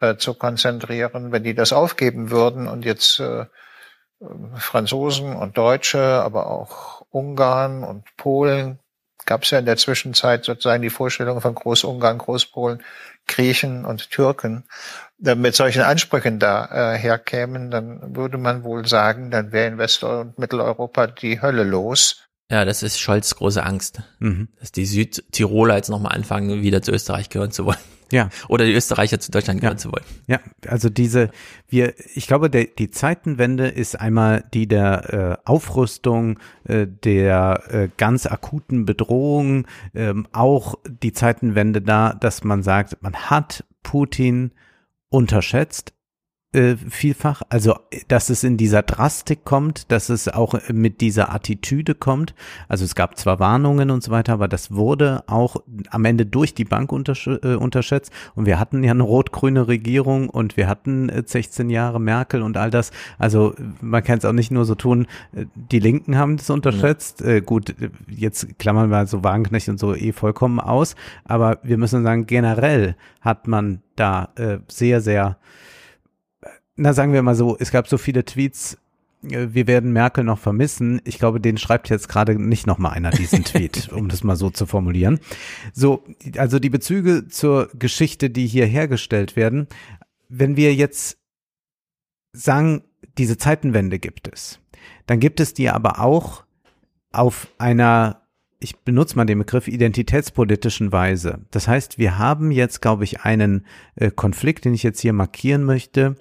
äh, 0.00 0.16
zu 0.16 0.32
konzentrieren, 0.32 1.32
wenn 1.32 1.44
die 1.44 1.54
das 1.54 1.74
aufgeben 1.74 2.30
würden 2.30 2.66
und 2.66 2.86
jetzt 2.86 3.20
äh, 3.20 3.44
Franzosen 4.56 5.36
und 5.36 5.58
Deutsche, 5.58 6.00
aber 6.00 6.46
auch 6.46 7.02
Ungarn 7.10 7.84
und 7.84 8.04
Polen 8.16 8.78
gab 9.28 9.44
es 9.44 9.50
ja 9.50 9.58
in 9.58 9.66
der 9.66 9.76
Zwischenzeit 9.76 10.46
sozusagen 10.46 10.82
die 10.82 10.90
Vorstellung 10.90 11.42
von 11.42 11.54
Großungarn, 11.54 12.16
Großpolen, 12.16 12.82
Griechen 13.26 13.84
und 13.84 14.10
Türken. 14.10 14.64
Mit 15.18 15.54
solchen 15.54 15.82
Ansprüchen 15.82 16.38
da 16.38 16.94
äh, 16.94 16.98
herkämen, 16.98 17.70
dann 17.70 18.16
würde 18.16 18.38
man 18.38 18.64
wohl 18.64 18.86
sagen, 18.86 19.30
dann 19.30 19.52
wäre 19.52 19.68
in 19.68 19.78
West- 19.78 20.02
und 20.02 20.38
Mitteleuropa 20.38 21.08
die 21.08 21.42
Hölle 21.42 21.64
los. 21.64 22.22
Ja, 22.50 22.64
das 22.64 22.82
ist 22.82 22.98
Scholz 22.98 23.34
große 23.34 23.62
Angst, 23.62 24.00
mhm. 24.18 24.48
dass 24.58 24.72
die 24.72 24.86
Südtiroler 24.86 25.76
jetzt 25.76 25.90
nochmal 25.90 26.14
anfangen, 26.14 26.62
wieder 26.62 26.80
zu 26.80 26.92
Österreich 26.92 27.28
gehören 27.28 27.52
zu 27.52 27.66
wollen. 27.66 27.76
Ja. 28.10 28.30
Oder 28.48 28.64
die 28.64 28.72
Österreicher 28.72 29.20
zu 29.20 29.30
Deutschland 29.30 29.60
gehören 29.60 29.76
ja. 29.76 29.82
zu 29.82 29.92
wollen. 29.92 30.04
Ja, 30.26 30.40
also 30.66 30.88
diese, 30.88 31.30
wir, 31.68 31.94
ich 32.14 32.26
glaube, 32.26 32.50
der, 32.50 32.64
die 32.64 32.90
Zeitenwende 32.90 33.68
ist 33.68 34.00
einmal 34.00 34.44
die 34.54 34.66
der 34.66 35.38
äh, 35.44 35.48
Aufrüstung, 35.48 36.38
äh, 36.64 36.86
der 36.86 37.62
äh, 37.68 37.88
ganz 37.96 38.26
akuten 38.26 38.84
Bedrohung, 38.86 39.66
ähm, 39.94 40.26
auch 40.32 40.76
die 40.86 41.12
Zeitenwende 41.12 41.82
da, 41.82 42.14
dass 42.14 42.44
man 42.44 42.62
sagt, 42.62 43.02
man 43.02 43.14
hat 43.14 43.64
Putin 43.82 44.52
unterschätzt, 45.10 45.92
äh, 46.52 46.76
vielfach. 46.76 47.42
Also, 47.50 47.76
dass 48.08 48.30
es 48.30 48.42
in 48.42 48.56
dieser 48.56 48.82
Drastik 48.82 49.44
kommt, 49.44 49.92
dass 49.92 50.08
es 50.08 50.28
auch 50.28 50.54
mit 50.72 51.02
dieser 51.02 51.30
Attitüde 51.34 51.94
kommt. 51.94 52.34
Also 52.68 52.86
es 52.86 52.94
gab 52.94 53.18
zwar 53.18 53.38
Warnungen 53.38 53.90
und 53.90 54.02
so 54.02 54.10
weiter, 54.10 54.32
aber 54.32 54.48
das 54.48 54.72
wurde 54.72 55.24
auch 55.26 55.56
am 55.90 56.06
Ende 56.06 56.24
durch 56.24 56.54
die 56.54 56.64
Bank 56.64 56.90
untersch 56.90 57.26
äh, 57.26 57.54
unterschätzt. 57.54 58.12
Und 58.34 58.46
wir 58.46 58.58
hatten 58.58 58.82
ja 58.82 58.92
eine 58.92 59.02
rot-grüne 59.02 59.68
Regierung 59.68 60.30
und 60.30 60.56
wir 60.56 60.68
hatten 60.68 61.10
äh, 61.10 61.22
16 61.26 61.68
Jahre 61.68 62.00
Merkel 62.00 62.40
und 62.40 62.56
all 62.56 62.70
das. 62.70 62.92
Also 63.18 63.54
man 63.82 64.02
kann 64.02 64.16
es 64.16 64.24
auch 64.24 64.32
nicht 64.32 64.50
nur 64.50 64.64
so 64.64 64.74
tun, 64.74 65.06
äh, 65.36 65.44
die 65.54 65.80
Linken 65.80 66.16
haben 66.16 66.36
es 66.36 66.48
unterschätzt. 66.48 67.20
Äh, 67.20 67.42
gut, 67.42 67.74
jetzt 68.08 68.58
klammern 68.58 68.88
wir 68.88 69.06
so 69.06 69.22
Wagenknecht 69.22 69.68
und 69.68 69.78
so 69.78 69.94
eh 69.94 70.12
vollkommen 70.12 70.60
aus. 70.60 70.96
Aber 71.24 71.58
wir 71.62 71.76
müssen 71.76 72.04
sagen, 72.04 72.26
generell 72.26 72.96
hat 73.20 73.46
man 73.46 73.82
da 73.96 74.30
sehr, 74.68 75.00
sehr 75.00 75.38
na 76.78 76.92
sagen 76.92 77.12
wir 77.12 77.22
mal 77.22 77.34
so, 77.34 77.56
es 77.58 77.70
gab 77.70 77.88
so 77.88 77.98
viele 77.98 78.24
Tweets, 78.24 78.78
äh, 79.24 79.48
wir 79.50 79.66
werden 79.66 79.92
Merkel 79.92 80.24
noch 80.24 80.38
vermissen. 80.38 81.00
Ich 81.04 81.18
glaube, 81.18 81.40
den 81.40 81.58
schreibt 81.58 81.90
jetzt 81.90 82.08
gerade 82.08 82.40
nicht 82.40 82.66
noch 82.66 82.78
mal 82.78 82.90
einer 82.90 83.10
diesen 83.10 83.44
Tweet, 83.44 83.88
um 83.92 84.08
das 84.08 84.24
mal 84.24 84.36
so 84.36 84.50
zu 84.50 84.64
formulieren. 84.64 85.20
So, 85.72 86.04
also 86.36 86.58
die 86.58 86.70
Bezüge 86.70 87.28
zur 87.28 87.68
Geschichte, 87.78 88.30
die 88.30 88.46
hier 88.46 88.66
hergestellt 88.66 89.36
werden, 89.36 89.66
wenn 90.28 90.56
wir 90.56 90.74
jetzt 90.74 91.18
sagen, 92.32 92.84
diese 93.16 93.36
Zeitenwende 93.36 93.98
gibt 93.98 94.32
es, 94.32 94.60
dann 95.06 95.18
gibt 95.20 95.40
es 95.40 95.54
die 95.54 95.68
aber 95.68 96.00
auch 96.00 96.44
auf 97.12 97.48
einer 97.58 98.22
ich 98.60 98.76
benutze 98.78 99.14
mal 99.16 99.24
den 99.24 99.38
Begriff 99.38 99.68
identitätspolitischen 99.68 100.90
Weise. 100.90 101.44
Das 101.52 101.68
heißt, 101.68 101.98
wir 101.98 102.18
haben 102.18 102.50
jetzt, 102.50 102.82
glaube 102.82 103.04
ich, 103.04 103.20
einen 103.20 103.64
äh, 103.94 104.10
Konflikt, 104.10 104.64
den 104.64 104.74
ich 104.74 104.82
jetzt 104.82 105.00
hier 105.00 105.12
markieren 105.12 105.62
möchte, 105.62 106.16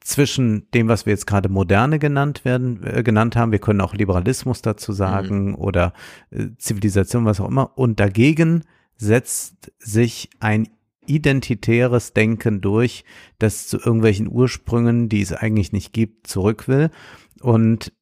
zwischen 0.00 0.70
dem, 0.70 0.88
was 0.88 1.06
wir 1.06 1.12
jetzt 1.12 1.26
gerade 1.26 1.48
moderne 1.48 1.98
genannt 1.98 2.44
werden, 2.44 2.82
äh, 2.84 3.02
genannt 3.02 3.36
haben, 3.36 3.52
wir 3.52 3.58
können 3.58 3.80
auch 3.80 3.94
Liberalismus 3.94 4.62
dazu 4.62 4.92
sagen 4.92 5.50
mhm. 5.50 5.54
oder 5.56 5.92
äh, 6.30 6.48
Zivilisation, 6.58 7.24
was 7.24 7.40
auch 7.40 7.48
immer, 7.48 7.76
und 7.76 7.98
dagegen 8.00 8.64
setzt 8.96 9.72
sich 9.78 10.30
ein 10.40 10.68
identitäres 11.06 12.12
Denken 12.12 12.60
durch, 12.60 13.04
das 13.38 13.68
zu 13.68 13.78
irgendwelchen 13.78 14.28
Ursprüngen, 14.28 15.08
die 15.08 15.22
es 15.22 15.32
eigentlich 15.32 15.72
nicht 15.72 15.92
gibt, 15.92 16.26
zurück 16.26 16.68
will. 16.68 16.90
Und 17.40 17.92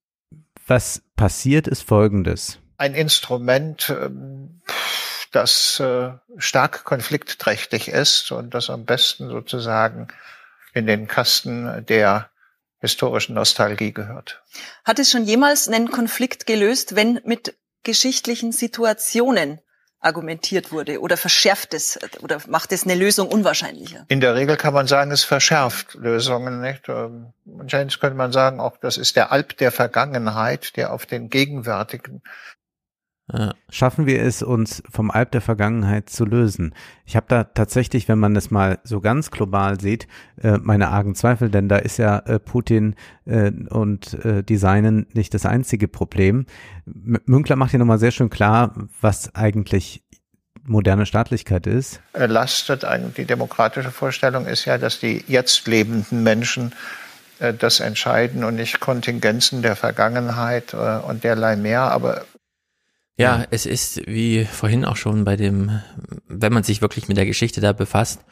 was 0.67 1.03
passiert, 1.17 1.69
ist 1.69 1.83
Folgendes. 1.83 2.59
Ein 2.77 2.95
Instrument, 2.95 3.95
ähm, 3.99 4.63
das 5.33 5.81
äh, 5.81 6.13
stark 6.39 6.85
konfliktträchtig 6.85 7.89
ist 7.89 8.33
und 8.33 8.55
das 8.55 8.71
am 8.71 8.85
besten 8.85 9.29
sozusagen 9.29 10.09
in 10.75 10.87
den 10.87 11.07
Kasten 11.07 11.85
der 11.87 12.31
historischen 12.81 13.35
Nostalgie 13.35 13.93
gehört. 13.93 14.43
Hat 14.85 14.99
es 14.99 15.11
schon 15.11 15.25
jemals 15.25 15.69
einen 15.69 15.91
Konflikt 15.91 16.47
gelöst, 16.47 16.97
wenn 16.97 17.21
mit 17.25 17.57
geschichtlichen 17.83 18.53
Situationen 18.53 19.61
argumentiert 20.01 20.71
wurde 20.71 21.01
oder 21.01 21.17
verschärft 21.17 21.73
es 21.73 21.99
oder 22.21 22.39
macht 22.47 22.73
es 22.73 22.85
eine 22.85 22.95
Lösung 22.95 23.29
unwahrscheinlicher? 23.29 24.05
In 24.09 24.21
der 24.21 24.35
Regel 24.35 24.57
kann 24.57 24.75
man 24.75 24.87
sagen, 24.87 25.11
es 25.11 25.25
verschärft 25.25 25.95
Lösungen. 25.95 26.61
Nicht? 26.61 26.89
Wahrscheinlich 26.89 27.97
ähm, 27.97 28.01
könnte 28.01 28.17
man 28.17 28.33
sagen, 28.33 28.61
auch 28.61 28.77
das 28.77 28.99
ist 28.99 29.17
der 29.17 29.33
Alp 29.33 29.57
der 29.57 29.73
Vergangenheit, 29.73 30.77
der 30.77 30.93
auf 30.93 31.07
den 31.07 31.31
gegenwärtigen 31.31 32.23
Schaffen 33.71 34.05
wir 34.05 34.23
es, 34.23 34.43
uns 34.43 34.83
vom 34.91 35.11
Alp 35.11 35.31
der 35.33 35.41
Vergangenheit 35.41 36.11
zu 36.11 36.27
lösen? 36.27 36.75
Ich 37.07 37.17
habe 37.17 37.25
da 37.29 37.45
tatsächlich, 37.45 38.07
wenn 38.07 38.19
man 38.19 38.37
es 38.37 38.51
mal 38.51 38.81
so 38.85 39.01
ganz 39.01 39.31
global 39.31 39.81
sieht, 39.81 40.07
äh, 40.43 40.59
meine 40.59 40.89
argen 40.89 41.15
Zweifel, 41.15 41.49
denn 41.49 41.71
da 41.71 41.79
ist 41.79 41.97
ja 41.97 42.19
äh, 42.19 42.39
Putin 42.39 42.97
äh, 43.25 43.51
und 43.71 44.19
Designen 44.23 45.07
nicht 45.15 45.33
das 45.33 45.47
einzige 45.47 45.89
Problem. 45.89 46.45
Münkler 46.85 47.57
macht 47.57 47.71
hier 47.71 47.79
nochmal 47.79 47.99
sehr 47.99 48.11
schön 48.11 48.29
klar, 48.29 48.75
was 49.01 49.35
eigentlich 49.35 50.03
moderne 50.63 51.07
Staatlichkeit 51.07 51.67
ist. 51.67 52.01
Lastet 52.13 52.85
die 53.17 53.25
demokratische 53.25 53.91
Vorstellung 53.91 54.47
ist 54.47 54.67
ja, 54.67 54.77
dass 54.77 55.01
die 55.01 55.25
jetzt 55.27 55.67
lebenden 55.67 56.23
Menschen 56.23 56.73
das 57.39 57.81
entscheiden 57.81 58.45
und 58.45 58.57
nicht 58.57 58.81
Kontingenzen 58.81 59.63
der 59.63 59.77
Vergangenheit 59.77 60.75
und 60.75 61.25
derlei 61.25 61.57
mehr. 61.57 61.83
Aber 61.83 62.25
ja, 63.17 63.41
ja, 63.41 63.47
es 63.51 63.67
ist 63.67 64.07
wie 64.07 64.45
vorhin 64.45 64.85
auch 64.85 64.97
schon 64.97 65.25
bei 65.25 65.37
dem, 65.37 65.81
wenn 66.29 66.53
man 66.53 66.65
sich 66.65 66.81
wirklich 66.81 67.09
mit 67.09 67.17
der 67.17 67.27
Geschichte 67.27 67.61
da 67.61 67.73
befasst, 67.73 68.25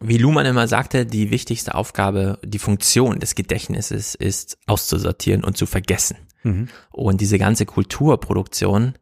wie 0.00 0.18
Luhmann 0.18 0.46
immer 0.46 0.68
sagte, 0.68 1.06
die 1.06 1.30
wichtigste 1.30 1.74
Aufgabe, 1.74 2.38
die 2.44 2.58
Funktion 2.58 3.18
des 3.18 3.34
Gedächtnisses 3.34 4.14
ist 4.14 4.58
auszusortieren 4.66 5.42
und 5.42 5.56
zu 5.56 5.66
vergessen. 5.66 6.16
Mhm. 6.44 6.68
Und 6.90 7.20
diese 7.20 7.38
ganze 7.38 7.66
Kulturproduktion 7.66 8.94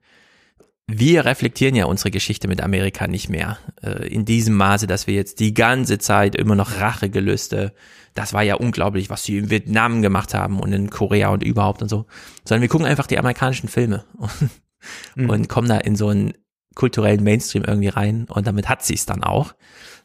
wir 0.88 1.24
reflektieren 1.24 1.74
ja 1.74 1.86
unsere 1.86 2.12
Geschichte 2.12 2.46
mit 2.46 2.62
Amerika 2.62 3.08
nicht 3.08 3.28
mehr 3.28 3.58
äh, 3.82 4.06
in 4.06 4.24
diesem 4.24 4.54
Maße, 4.54 4.86
dass 4.86 5.06
wir 5.06 5.14
jetzt 5.14 5.40
die 5.40 5.52
ganze 5.52 5.98
Zeit 5.98 6.36
immer 6.36 6.54
noch 6.54 6.80
Rachegelüste, 6.80 7.72
das 8.14 8.32
war 8.32 8.42
ja 8.42 8.54
unglaublich, 8.54 9.10
was 9.10 9.24
sie 9.24 9.38
in 9.38 9.50
Vietnam 9.50 10.00
gemacht 10.00 10.32
haben 10.32 10.60
und 10.60 10.72
in 10.72 10.88
Korea 10.88 11.30
und 11.30 11.42
überhaupt 11.42 11.82
und 11.82 11.88
so, 11.88 12.06
sondern 12.44 12.62
wir 12.62 12.68
gucken 12.68 12.86
einfach 12.86 13.08
die 13.08 13.18
amerikanischen 13.18 13.68
Filme 13.68 14.04
und, 14.16 14.30
mhm. 15.14 15.30
und 15.30 15.48
kommen 15.48 15.68
da 15.68 15.78
in 15.78 15.96
so 15.96 16.08
einen 16.08 16.34
kulturellen 16.74 17.24
Mainstream 17.24 17.64
irgendwie 17.64 17.88
rein 17.88 18.26
und 18.28 18.46
damit 18.46 18.68
hat 18.68 18.84
sie 18.84 18.94
es 18.94 19.06
dann 19.06 19.24
auch. 19.24 19.54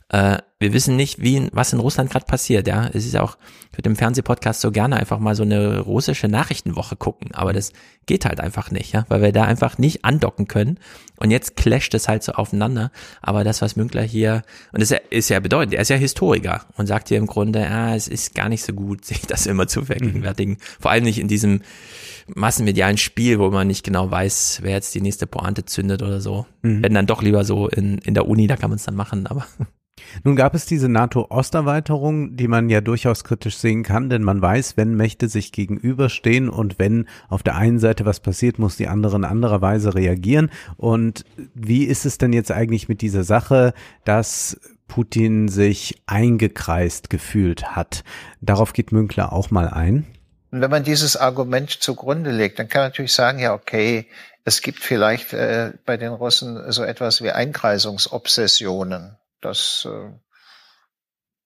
Äh, 0.10 0.40
wir 0.60 0.74
wissen 0.74 0.96
nicht, 0.96 1.22
wie, 1.22 1.50
was 1.54 1.74
in 1.74 1.80
Russland 1.80 2.10
gerade 2.10 2.26
passiert, 2.26 2.68
ja. 2.68 2.88
Es 2.94 3.06
ist 3.06 3.18
auch, 3.18 3.38
ich 3.72 3.78
würde 3.78 3.90
im 3.90 3.96
Fernsehpodcast 3.96 4.62
so 4.62 4.72
gerne 4.72 4.98
einfach 4.98 5.20
mal 5.20 5.36
so 5.36 5.44
eine 5.44 5.80
russische 5.80 6.28
Nachrichtenwoche 6.28 6.96
gucken, 6.98 7.34
aber 7.34 7.54
das 7.54 7.72
geht 8.06 8.26
halt 8.26 8.42
einfach 8.42 8.72
nicht, 8.72 8.94
ja, 8.94 9.06
weil 9.08 9.22
wir 9.22 9.32
da 9.32 9.44
einfach 9.44 9.78
nicht 9.78 10.04
andocken 10.04 10.48
können. 10.48 10.80
Und 11.22 11.30
jetzt 11.30 11.56
clasht 11.56 11.94
es 11.94 12.08
halt 12.08 12.24
so 12.24 12.32
aufeinander. 12.32 12.92
Aber 13.22 13.44
das, 13.44 13.62
was 13.62 13.76
Münkler 13.76 14.02
hier, 14.02 14.42
und 14.72 14.82
das 14.82 14.92
ist 15.12 15.30
ja 15.30 15.40
bedeutend, 15.40 15.76
er 15.76 15.82
ist 15.82 15.90
ja 15.90 15.96
Historiker 15.96 16.66
und 16.78 16.88
sagt 16.88 17.10
hier 17.10 17.20
im 17.20 17.28
Grunde, 17.28 17.68
ah, 17.70 17.96
es 17.96 18.08
ist 18.08 18.34
gar 18.34 18.50
nicht 18.50 18.64
so 18.64 18.74
gut, 18.74 19.06
sich 19.06 19.22
das 19.22 19.46
immer 19.46 19.68
zu 19.68 19.86
vergegenwärtigen. 19.86 20.54
Mhm. 20.54 20.80
Vor 20.80 20.90
allem 20.90 21.04
nicht 21.04 21.20
in 21.20 21.28
diesem 21.28 21.62
massenmedialen 22.34 22.98
Spiel, 22.98 23.38
wo 23.38 23.52
man 23.52 23.68
nicht 23.68 23.84
genau 23.84 24.10
weiß, 24.10 24.62
wer 24.64 24.72
jetzt 24.72 24.96
die 24.96 25.02
nächste 25.02 25.28
Pointe 25.28 25.66
zündet 25.66 26.02
oder 26.02 26.22
so. 26.22 26.48
Mhm. 26.64 26.82
Wenn 26.82 26.94
dann 26.96 27.06
doch 27.06 27.22
lieber 27.22 27.46
so 27.46 27.68
in, 27.68 28.00
in 28.00 28.16
der 28.16 28.28
Uni, 28.28 28.48
da 28.48 28.56
kann 28.58 28.72
man 28.72 28.78
es 28.78 28.86
dann 28.86 28.96
machen, 28.96 29.28
aber 29.28 29.46
nun 30.24 30.36
gab 30.36 30.56
es 30.56 30.66
diese 30.66 30.90
NATO-Osterweiterung, 30.90 32.36
die 32.36 32.48
man 32.48 32.70
ja 32.70 32.82
durchaus 32.82 33.24
kritisch 33.24 33.58
sehen 33.58 33.84
kann, 33.84 34.10
denn 34.10 34.24
man 34.24 34.42
weiß, 34.42 34.78
wenn 34.78 34.96
Mächte 34.96 35.28
sich 35.28 35.52
gegenüberstehen 35.52 36.50
und 36.50 36.80
wenn 36.80 37.08
auf 37.30 37.44
der 37.44 37.56
einen 37.56 37.80
Seite 37.80 38.06
was 38.06 38.20
passiert, 38.20 38.60
muss 38.60 38.78
die 38.78 38.88
andere 38.88 39.16
in 39.16 39.26
anderer 39.26 39.62
Weise 39.62 39.96
reagieren. 39.96 40.50
Und 40.78 41.26
wie 41.54 41.84
ist 41.84 42.06
es 42.06 42.18
denn 42.18 42.34
jetzt 42.34 42.52
eigentlich 42.52 42.90
mit 42.90 43.02
dieser 43.02 43.24
Sache, 43.24 43.74
dass 44.06 44.60
Putin 44.88 45.48
sich 45.48 46.02
eingekreist 46.06 47.10
gefühlt 47.10 47.76
hat? 47.76 48.04
Darauf 48.42 48.74
geht 48.74 48.92
Münkler 48.92 49.34
auch 49.34 49.52
mal 49.52 49.70
ein. 49.70 50.06
Und 50.52 50.60
wenn 50.60 50.70
man 50.70 50.84
dieses 50.84 51.16
Argument 51.16 51.70
zugrunde 51.70 52.32
legt, 52.32 52.60
dann 52.60 52.68
kann 52.68 52.82
man 52.82 52.90
natürlich 52.90 53.14
sagen, 53.14 53.40
ja, 53.40 53.54
okay, 53.54 54.08
es 54.44 54.62
gibt 54.62 54.80
vielleicht 54.80 55.34
äh, 55.34 55.74
bei 55.86 55.98
den 55.98 56.12
Russen 56.12 56.72
so 56.72 56.84
etwas 56.84 57.22
wie 57.22 57.32
Einkreisungsobsessionen. 57.32 59.18
Das 59.42 59.88
äh, 59.90 60.12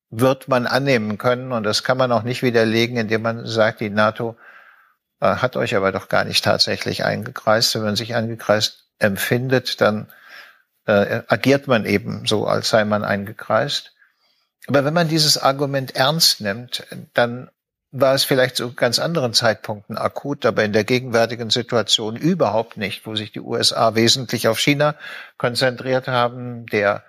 wird 0.09 0.47
man 0.47 0.67
annehmen 0.67 1.17
können 1.17 1.51
und 1.51 1.63
das 1.63 1.83
kann 1.83 1.97
man 1.97 2.11
auch 2.11 2.23
nicht 2.23 2.43
widerlegen, 2.43 2.97
indem 2.97 3.21
man 3.21 3.45
sagt, 3.45 3.79
die 3.79 3.89
NATO 3.89 4.37
äh, 5.19 5.37
hat 5.37 5.55
euch 5.55 5.75
aber 5.75 5.91
doch 5.91 6.09
gar 6.09 6.23
nicht 6.23 6.43
tatsächlich 6.43 7.03
eingekreist. 7.03 7.75
Wenn 7.75 7.83
man 7.83 7.95
sich 7.95 8.15
eingekreist 8.15 8.85
empfindet, 8.99 9.81
dann 9.81 10.07
äh, 10.85 11.21
agiert 11.27 11.67
man 11.67 11.85
eben 11.85 12.25
so, 12.25 12.45
als 12.45 12.69
sei 12.69 12.85
man 12.85 13.03
eingekreist. 13.03 13.93
Aber 14.67 14.85
wenn 14.85 14.93
man 14.93 15.07
dieses 15.07 15.37
Argument 15.37 15.95
ernst 15.95 16.41
nimmt, 16.41 16.85
dann 17.13 17.49
war 17.91 18.13
es 18.13 18.25
vielleicht 18.25 18.57
zu 18.57 18.73
ganz 18.73 18.99
anderen 18.99 19.33
Zeitpunkten 19.33 19.97
akut, 19.97 20.45
aber 20.45 20.63
in 20.63 20.73
der 20.73 20.83
gegenwärtigen 20.83 21.49
Situation 21.49 22.17
überhaupt 22.17 22.75
nicht, 22.77 23.05
wo 23.05 23.15
sich 23.15 23.31
die 23.31 23.39
USA 23.39 23.95
wesentlich 23.95 24.47
auf 24.47 24.59
China 24.59 24.95
konzentriert 25.37 26.07
haben, 26.07 26.65
der 26.65 27.03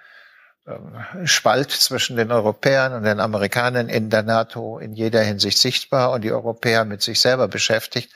Spalt 1.25 1.71
zwischen 1.71 2.17
den 2.17 2.33
Europäern 2.33 2.93
und 2.93 3.05
den 3.05 3.21
Amerikanern 3.21 3.89
in 3.89 4.11
der 4.11 4.23
NATO 4.23 4.79
in 4.79 4.93
jeder 4.93 5.23
Hinsicht 5.23 5.59
sichtbar 5.59 6.13
und 6.13 6.25
die 6.25 6.33
Europäer 6.33 6.85
mit 6.85 7.03
sich 7.03 7.21
selber 7.21 7.47
beschäftigt. 7.47 8.11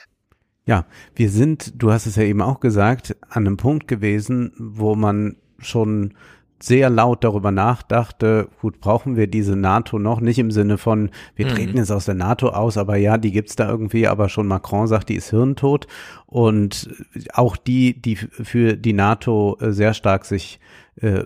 Ja, 0.64 0.84
wir 1.14 1.30
sind, 1.30 1.80
du 1.80 1.92
hast 1.92 2.06
es 2.06 2.16
ja 2.16 2.24
eben 2.24 2.42
auch 2.42 2.60
gesagt, 2.60 3.16
an 3.28 3.46
einem 3.46 3.56
Punkt 3.56 3.88
gewesen, 3.88 4.52
wo 4.58 4.94
man 4.94 5.36
schon 5.58 6.14
sehr 6.62 6.90
laut 6.90 7.24
darüber 7.24 7.50
nachdachte, 7.52 8.48
gut, 8.60 8.80
brauchen 8.80 9.16
wir 9.16 9.26
diese 9.26 9.56
NATO 9.56 9.98
noch? 9.98 10.20
Nicht 10.20 10.38
im 10.38 10.50
Sinne 10.50 10.76
von, 10.76 11.10
wir 11.34 11.46
mhm. 11.46 11.50
treten 11.50 11.76
jetzt 11.78 11.90
aus 11.90 12.04
der 12.04 12.14
NATO 12.14 12.50
aus, 12.50 12.76
aber 12.76 12.96
ja, 12.96 13.16
die 13.16 13.32
gibt's 13.32 13.56
da 13.56 13.68
irgendwie, 13.68 14.06
aber 14.06 14.28
schon 14.28 14.46
Macron 14.46 14.86
sagt, 14.86 15.08
die 15.08 15.14
ist 15.14 15.30
hirntot. 15.30 15.86
Und 16.26 16.90
auch 17.32 17.56
die, 17.56 18.00
die 18.00 18.16
für 18.16 18.76
die 18.76 18.92
NATO 18.92 19.56
äh, 19.60 19.72
sehr 19.72 19.94
stark 19.94 20.26
sich 20.26 20.60
äh, 20.96 21.24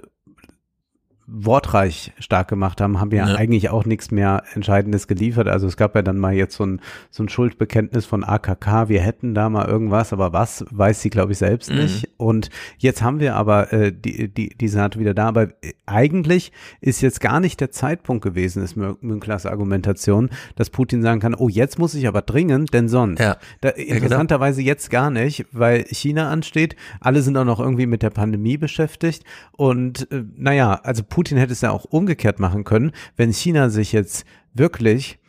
wortreich 1.27 2.13
stark 2.19 2.49
gemacht 2.49 2.81
haben, 2.81 3.01
haben 3.01 3.11
ja, 3.11 3.27
ja, 3.27 3.35
eigentlich 3.37 3.71
auch 3.71 3.87
nichts 3.87 4.11
mehr 4.11 4.43
Entscheidendes 4.53 5.09
geliefert. 5.09 5.49
Also 5.49 5.67
es 5.67 5.77
gab 5.77 5.95
ja 5.95 6.03
dann 6.03 6.19
mal 6.19 6.35
jetzt 6.35 6.57
so 6.57 6.67
ein, 6.67 6.81
so 7.11 7.23
ein 7.23 7.29
Schuldbekenntnis 7.31 8.05
von 8.05 8.25
AKK, 8.25 8.89
wir 8.89 9.01
hätten 9.01 9.35
da 9.35 9.49
mal 9.49 9.67
irgendwas, 9.67 10.13
aber 10.13 10.33
was, 10.35 10.65
weiß 10.71 11.01
sie, 11.01 11.11
glaube 11.11 11.33
ich, 11.33 11.39
selbst 11.39 11.71
mhm. 11.71 11.77
nicht. 11.79 12.11
Und 12.19 12.51
jetzt 12.77 13.03
haben 13.03 13.21
wir 13.21 13.37
aber 13.37 13.73
äh, 13.73 13.93
die, 13.93 14.29
die, 14.29 14.51
die 14.51 14.69
Senate 14.69 14.99
wieder 14.99 15.15
da. 15.15 15.29
Aber 15.29 15.49
eigentlich 15.87 16.53
ist 16.81 17.01
jetzt 17.01 17.21
gar 17.21 17.41
nicht 17.41 17.61
der 17.61 17.71
Zeitpunkt 17.71 18.23
gewesen, 18.23 18.63
ist 18.63 18.77
Münklers 18.77 19.47
Argumentation, 19.47 20.29
dass 20.57 20.69
Putin 20.69 21.03
sagen 21.03 21.21
kann, 21.21 21.35
oh, 21.35 21.49
jetzt 21.49 21.79
muss 21.79 21.95
ich 21.95 22.07
aber 22.07 22.21
dringend, 22.21 22.75
denn 22.75 22.89
sonst. 22.89 23.21
Ja. 23.21 23.39
Da, 23.63 23.71
interessanterweise 23.71 24.61
ja, 24.61 24.65
genau. 24.65 24.73
jetzt 24.73 24.91
gar 24.91 25.11
nicht, 25.11 25.47
weil 25.53 25.85
China 25.91 26.31
ansteht. 26.31 26.77
Alle 27.01 27.23
sind 27.23 27.37
auch 27.39 27.45
noch 27.45 27.61
irgendwie 27.61 27.87
mit 27.87 28.03
der 28.03 28.11
Pandemie 28.11 28.59
beschäftigt. 28.59 29.25
Und 29.53 30.11
äh, 30.13 30.25
naja, 30.37 30.81
also 30.83 31.03
Putin 31.15 31.39
hätte 31.39 31.53
es 31.53 31.61
ja 31.61 31.71
auch 31.71 31.85
umgekehrt 31.85 32.41
machen 32.41 32.65
können, 32.65 32.91
wenn 33.15 33.33
China 33.33 33.71
sich 33.71 33.93
jetzt 33.93 34.27
wirklich 34.53 35.21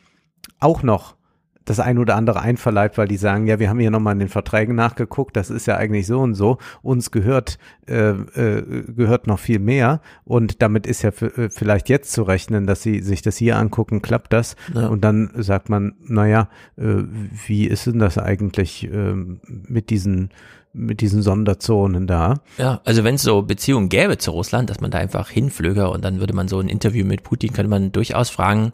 auch 0.60 0.82
noch 0.82 1.16
das 1.64 1.80
ein 1.80 2.00
oder 2.00 2.16
andere 2.16 2.42
einverleibt, 2.42 2.98
weil 2.98 3.08
die 3.08 3.18
sagen, 3.18 3.46
ja, 3.46 3.60
wir 3.60 3.70
haben 3.70 3.78
hier 3.78 3.92
nochmal 3.92 4.14
in 4.14 4.20
den 4.20 4.30
Verträgen 4.30 4.74
nachgeguckt, 4.74 5.38
das 5.38 5.52
ist 5.52 5.68
ja 5.68 5.78
eigentlich 5.78 6.08
so 6.08 6.22
und 6.22 6.34
so, 6.34 6.58
uns 6.82 7.12
gehört, 7.12 7.60
äh, 7.88 8.10
äh, 8.10 8.84
gehört 8.96 9.28
noch 9.28 9.38
viel 9.38 9.60
mehr 9.60 10.02
und 10.24 10.64
damit 10.64 10.88
ist 10.88 11.04
ja 11.04 11.10
äh, 11.10 11.52
vielleicht 11.52 11.88
jetzt 11.90 12.12
zu 12.14 12.24
rechnen, 12.24 12.66
dass 12.66 12.82
sie 12.82 13.02
sich 13.02 13.22
das 13.22 13.38
hier 13.38 13.56
angucken, 13.58 14.02
klappt 14.02 14.34
das 14.34 14.56
ja. 14.74 14.88
und 14.88 15.04
dann 15.04 15.30
sagt 15.36 15.70
man, 15.70 15.94
naja, 16.00 16.50
äh, 16.78 17.04
wie 17.46 17.68
ist 17.68 17.86
denn 17.86 18.00
das 18.00 18.18
eigentlich 18.18 18.92
äh, 18.92 19.14
mit 19.14 19.92
diesen 19.92 20.30
mit 20.76 21.02
diesen 21.02 21.22
Sonderzonen 21.22 22.06
da. 22.06 22.42
Ja, 22.58 22.82
also 22.84 23.04
wenn 23.04 23.16
es 23.16 23.24
so 23.24 23.42
Beziehungen 23.42 23.90
gäbe 23.90 24.18
zu 24.18 24.32
Russland, 24.32 24.70
dass 24.70 24.82
man 24.82 24.92
da 24.92 24.98
einfach 24.98 25.30
hinflöge 25.30 25.90
und 25.90 26.04
dann 26.04 26.20
würde 26.20 26.34
man 26.34 26.48
so 26.48 26.60
ein 26.60 26.70
Interview 26.70 27.06
mit 27.06 27.24
Putin, 27.24 27.54
könnte 27.54 27.70
man 27.70 27.92
durchaus 27.92 28.30
fragen, 28.30 28.74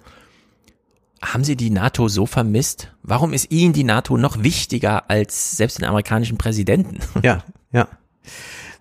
haben 1.22 1.44
Sie 1.44 1.56
die 1.56 1.70
NATO 1.70 2.08
so 2.08 2.26
vermisst? 2.26 2.92
Warum 3.04 3.34
ist 3.34 3.52
Ihnen 3.52 3.74
die 3.74 3.84
NATO 3.84 4.18
noch 4.18 4.44
wichtiger 4.44 5.10
als 5.10 5.56
selbst 5.56 5.78
den 5.78 5.86
amerikanischen 5.86 6.38
Präsidenten? 6.38 7.00
Ja, 7.24 7.44
ja. 7.72 7.88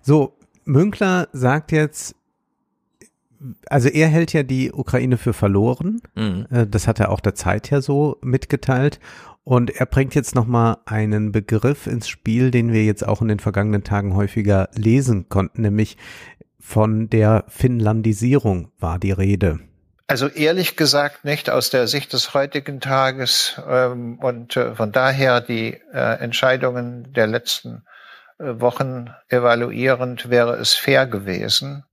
So, 0.01 0.33
Münkler 0.65 1.27
sagt 1.31 1.71
jetzt, 1.71 2.15
also 3.67 3.89
er 3.89 4.07
hält 4.07 4.33
ja 4.33 4.43
die 4.43 4.71
Ukraine 4.71 5.17
für 5.17 5.33
verloren. 5.33 6.01
Mhm. 6.15 6.47
Äh, 6.49 6.67
das 6.67 6.87
hat 6.87 6.99
er 6.99 7.09
auch 7.09 7.19
der 7.19 7.35
Zeit 7.35 7.69
ja 7.69 7.81
so 7.81 8.17
mitgeteilt. 8.21 8.99
Und 9.43 9.71
er 9.71 9.87
bringt 9.87 10.13
jetzt 10.13 10.35
nochmal 10.35 10.77
einen 10.85 11.31
Begriff 11.31 11.87
ins 11.87 12.07
Spiel, 12.07 12.51
den 12.51 12.71
wir 12.71 12.85
jetzt 12.85 13.07
auch 13.07 13.21
in 13.21 13.27
den 13.27 13.39
vergangenen 13.39 13.83
Tagen 13.83 14.15
häufiger 14.15 14.69
lesen 14.75 15.29
konnten, 15.29 15.63
nämlich 15.63 15.97
von 16.59 17.09
der 17.09 17.45
Finnlandisierung 17.47 18.71
war 18.77 18.99
die 18.99 19.11
Rede. 19.11 19.59
Also 20.07 20.27
ehrlich 20.27 20.75
gesagt 20.75 21.23
nicht 21.23 21.49
aus 21.49 21.69
der 21.69 21.87
Sicht 21.87 22.13
des 22.13 22.33
heutigen 22.33 22.81
Tages 22.81 23.59
ähm, 23.65 24.19
und 24.19 24.57
äh, 24.57 24.75
von 24.75 24.91
daher 24.91 25.39
die 25.39 25.79
äh, 25.93 26.19
Entscheidungen 26.19 27.13
der 27.13 27.27
letzten 27.27 27.83
äh, 28.37 28.59
Wochen 28.59 29.09
evaluierend 29.29 30.29
wäre 30.29 30.57
es 30.57 30.73
fair 30.73 31.07
gewesen, 31.07 31.85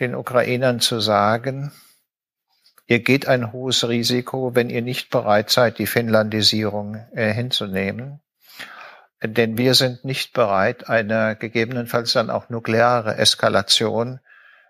den 0.00 0.16
Ukrainern 0.16 0.80
zu 0.80 0.98
sagen, 0.98 1.70
Ihr 2.86 3.00
geht 3.00 3.26
ein 3.26 3.52
hohes 3.52 3.88
Risiko, 3.88 4.54
wenn 4.54 4.68
ihr 4.68 4.82
nicht 4.82 5.10
bereit 5.10 5.50
seid, 5.50 5.78
die 5.78 5.86
Finnlandisierung 5.86 6.96
äh, 7.12 7.32
hinzunehmen. 7.32 8.20
Denn 9.22 9.56
wir 9.56 9.74
sind 9.74 10.04
nicht 10.04 10.34
bereit, 10.34 10.90
eine 10.90 11.34
gegebenenfalls 11.36 12.12
dann 12.12 12.28
auch 12.28 12.50
nukleare 12.50 13.16
Eskalation 13.16 14.20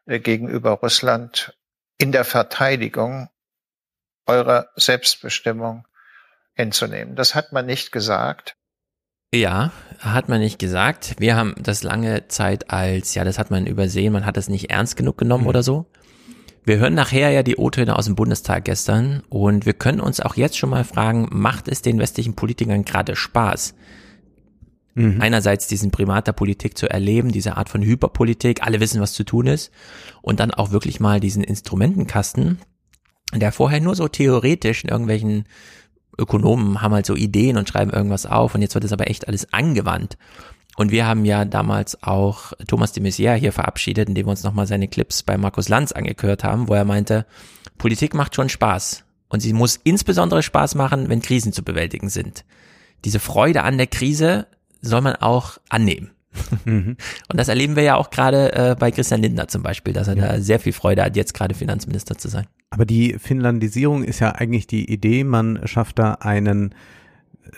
äh, 0.07 0.21
gegenüber 0.21 0.73
Russland 0.73 1.59
in 1.99 2.12
der 2.12 2.25
Verteidigung 2.25 3.29
eurer 4.27 4.69
Selbstbestimmung 4.77 5.87
hinzunehmen. 6.55 7.17
Das 7.17 7.35
hat 7.35 7.53
man 7.53 7.67
nicht 7.67 7.91
gesagt. 7.91 8.57
Ja, 9.35 9.73
hat 9.99 10.29
man 10.29 10.41
nicht 10.41 10.61
gesagt. 10.61 11.17
Wir 11.19 11.35
haben 11.35 11.57
das 11.59 11.83
lange 11.83 12.29
Zeit 12.29 12.71
als, 12.71 13.17
ja, 13.17 13.25
das 13.25 13.41
hat 13.41 13.51
man 13.51 13.67
übersehen, 13.67 14.12
man 14.12 14.25
hat 14.25 14.37
es 14.37 14.49
nicht 14.49 14.71
ernst 14.71 14.97
genug 14.97 15.19
genommen 15.19 15.45
mhm. 15.45 15.49
oder 15.49 15.65
so. 15.65 15.91
Wir 16.65 16.79
hören 16.79 16.95
nachher 16.95 17.31
ja 17.31 17.43
die 17.43 17.57
O-Töne 17.57 17.97
aus 17.97 18.07
dem 18.07 18.15
Bundestag 18.15 18.65
gestern 18.65 19.23
und 19.29 19.67
wir 19.67 19.75
können 19.75 20.01
uns 20.01 20.21
auch 20.21 20.37
jetzt 20.37 20.57
schon 20.57 20.71
mal 20.71 20.85
fragen, 20.85 21.29
macht 21.31 21.69
es 21.69 21.83
den 21.83 21.99
westlichen 21.99 22.35
Politikern 22.35 22.87
gerade 22.87 23.17
Spaß? 23.17 23.75
Mhm. 24.95 25.21
Einerseits 25.21 25.67
diesen 25.67 25.91
Primat 25.91 26.27
der 26.27 26.33
Politik 26.33 26.79
zu 26.79 26.89
erleben, 26.89 27.33
diese 27.33 27.59
Art 27.59 27.69
von 27.69 27.83
Hyperpolitik, 27.83 28.62
alle 28.62 28.81
wissen, 28.81 29.03
was 29.03 29.12
zu 29.12 29.25
tun 29.25 29.47
ist, 29.47 29.73
und 30.23 30.41
dann 30.41 30.53
auch 30.53 30.71
wirklich 30.71 31.01
mal 31.01 31.21
diesen 31.21 31.45
Instrumentenkasten, 31.45 32.59
der 33.35 33.53
vorher 33.53 33.81
nur 33.81 33.95
so 33.95 34.09
theoretisch 34.09 34.85
in 34.85 34.91
irgendwelchen 34.91 35.45
Ökonomen 36.17 36.81
haben 36.81 36.95
halt 36.95 37.07
so 37.07 37.17
Ideen 37.17 37.57
und 37.57 37.69
schreiben 37.69 37.91
irgendwas 37.91 38.25
auf 38.25 38.55
und 38.55 38.62
jetzt 38.62 38.75
wird 38.75 38.85
es 38.85 38.93
aber 38.93 39.11
echt 39.11 39.29
alles 39.29 39.53
angewandt. 39.53 40.17
Und 40.77 40.91
wir 40.91 41.07
haben 41.07 41.25
ja 41.25 41.45
damals 41.45 42.03
auch 42.03 42.53
Thomas 42.66 42.93
de 42.93 43.03
Maizière 43.03 43.35
hier 43.35 43.53
verabschiedet, 43.53 44.09
indem 44.09 44.27
wir 44.27 44.31
uns 44.31 44.43
nochmal 44.43 44.66
seine 44.66 44.89
Clips 44.89 45.22
bei 45.22 45.37
Markus 45.37 45.68
Lanz 45.68 45.93
angehört 45.93 46.43
haben, 46.43 46.68
wo 46.68 46.75
er 46.75 46.85
meinte, 46.85 47.27
Politik 47.79 48.14
macht 48.14 48.35
schon 48.35 48.49
Spaß. 48.49 49.05
Und 49.29 49.41
sie 49.41 49.53
muss 49.53 49.81
insbesondere 49.83 50.43
Spaß 50.43 50.75
machen, 50.75 51.09
wenn 51.09 51.22
Krisen 51.22 51.53
zu 51.53 51.62
bewältigen 51.62 52.09
sind. 52.09 52.45
Diese 53.05 53.20
Freude 53.20 53.62
an 53.62 53.79
der 53.79 53.87
Krise 53.87 54.47
soll 54.81 55.01
man 55.01 55.16
auch 55.16 55.59
annehmen. 55.68 56.11
Mhm. 56.64 56.97
Und 57.29 57.39
das 57.39 57.49
erleben 57.49 57.77
wir 57.77 57.83
ja 57.83 57.97
auch 57.97 58.11
gerade 58.11 58.53
äh, 58.53 58.77
bei 58.79 58.91
Christian 58.91 59.22
Lindner 59.22 59.49
zum 59.49 59.62
Beispiel, 59.62 59.93
dass 59.93 60.09
er 60.09 60.16
ja. 60.16 60.29
da 60.29 60.41
sehr 60.41 60.59
viel 60.59 60.72
Freude 60.72 61.03
hat, 61.03 61.16
jetzt 61.16 61.35
gerade 61.35 61.55
Finanzminister 61.55 62.16
zu 62.18 62.29
sein. 62.29 62.47
Aber 62.70 62.85
die 62.85 63.16
Finnlandisierung 63.18 64.03
ist 64.03 64.20
ja 64.20 64.33
eigentlich 64.33 64.66
die 64.66 64.91
Idee, 64.93 65.22
man 65.25 65.61
schafft 65.66 65.99
da 65.99 66.14
einen 66.14 66.75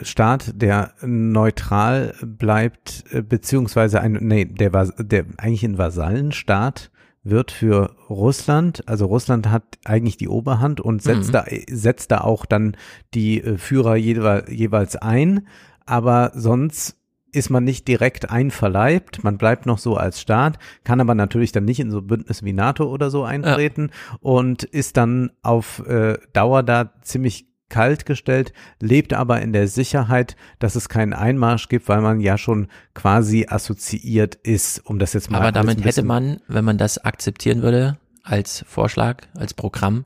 Staat, 0.03 0.61
der 0.61 0.93
neutral 1.03 2.15
bleibt, 2.23 3.05
äh, 3.11 3.23
beziehungsweise 3.23 4.01
ein, 4.01 4.19
nee, 4.21 4.45
der 4.45 4.73
war, 4.73 4.87
der 4.99 5.27
eigentlich 5.39 5.65
ein 5.65 5.79
Vasallenstaat 5.79 6.91
wird 7.23 7.51
für 7.51 7.97
Russland. 8.09 8.83
Also 8.87 9.07
Russland 9.07 9.49
hat 9.51 9.65
eigentlich 9.85 10.17
die 10.17 10.29
Oberhand 10.29 10.81
und 10.81 11.03
setzt 11.03 11.29
mhm. 11.29 11.33
da, 11.33 11.45
setzt 11.69 12.11
da 12.11 12.21
auch 12.21 12.47
dann 12.47 12.77
die 13.15 13.43
äh, 13.43 13.59
Führer 13.59 13.97
jeweils 13.97 14.97
ein. 14.97 15.47
Aber 15.87 16.33
sonst 16.35 16.97
ist 17.33 17.51
man 17.51 17.65
nicht 17.65 17.87
direkt 17.87 18.31
einverleibt, 18.31 19.23
man 19.23 19.37
bleibt 19.37 19.67
noch 19.67 19.79
so 19.79 19.97
als 19.97 20.21
Staat, 20.21 20.59
kann 20.85 21.01
aber 21.01 21.15
natürlich 21.15 21.53
dann 21.53 21.67
nicht 21.67 21.81
in 21.81 21.91
so 21.91 22.01
Bündnis 22.01 22.43
wie 22.45 22.55
NATO 22.55 22.85
oder 22.85 23.11
so 23.11 23.25
eintreten 23.25 23.91
ja. 23.91 24.19
und 24.21 24.63
ist 24.63 24.97
dann 24.97 25.31
auf 25.43 25.87
äh, 25.87 26.19
Dauer 26.33 26.63
da 26.63 26.93
ziemlich 27.03 27.47
kalt 27.69 28.07
gestellt, 28.07 28.53
lebt 28.81 29.13
aber 29.13 29.43
in 29.43 29.53
der 29.53 29.69
Sicherheit, 29.69 30.37
dass 30.59 30.77
es 30.77 30.89
keinen 30.89 31.13
Einmarsch 31.13 31.69
gibt, 31.69 31.89
weil 31.89 32.01
man 32.01 32.21
ja 32.21 32.39
schon 32.39 32.69
quasi 32.95 33.47
assoziiert 33.49 34.35
ist, 34.37 34.79
um 34.87 34.99
das 34.99 35.13
jetzt 35.13 35.31
mal 35.31 35.41
Aber 35.41 35.53
damit 35.53 35.85
hätte 35.85 36.03
man, 36.03 36.41
wenn 36.49 36.65
man 36.65 36.79
das 36.79 36.99
akzeptieren 36.99 37.63
würde, 37.63 37.99
als 38.23 38.65
Vorschlag, 38.69 39.23
als 39.35 39.55
Programm, 39.55 40.05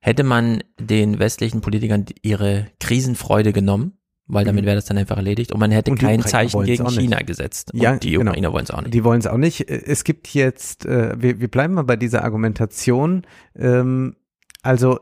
hätte 0.00 0.24
man 0.24 0.62
den 0.78 1.18
westlichen 1.18 1.60
Politikern 1.60 2.06
ihre 2.22 2.68
Krisenfreude 2.80 3.52
genommen, 3.52 3.98
weil 4.26 4.44
damit 4.44 4.62
mhm. 4.62 4.66
wäre 4.66 4.76
das 4.76 4.86
dann 4.86 4.96
einfach 4.96 5.16
erledigt 5.16 5.52
und 5.52 5.60
man 5.60 5.70
hätte 5.70 5.90
und 5.90 5.98
kein 5.98 6.22
Zeichen 6.22 6.64
gegen 6.64 6.88
China 6.88 7.18
gesetzt. 7.20 7.74
Und 7.74 7.82
ja, 7.82 7.96
die 7.96 8.12
genau. 8.12 8.30
Ukrainer 8.30 8.48
genau. 8.48 8.52
wollen 8.52 8.64
es 8.64 8.70
auch 8.70 8.80
nicht. 8.80 8.94
Die 8.94 9.04
wollen 9.04 9.20
es 9.20 9.26
auch 9.26 9.36
nicht. 9.36 9.68
Es 9.68 10.04
gibt 10.04 10.28
jetzt, 10.28 10.86
äh, 10.86 11.20
wir, 11.20 11.40
wir 11.40 11.48
bleiben 11.48 11.74
mal 11.74 11.82
bei 11.82 11.96
dieser 11.96 12.24
Argumentation. 12.24 13.26
Ähm, 13.56 14.16
also 14.62 15.00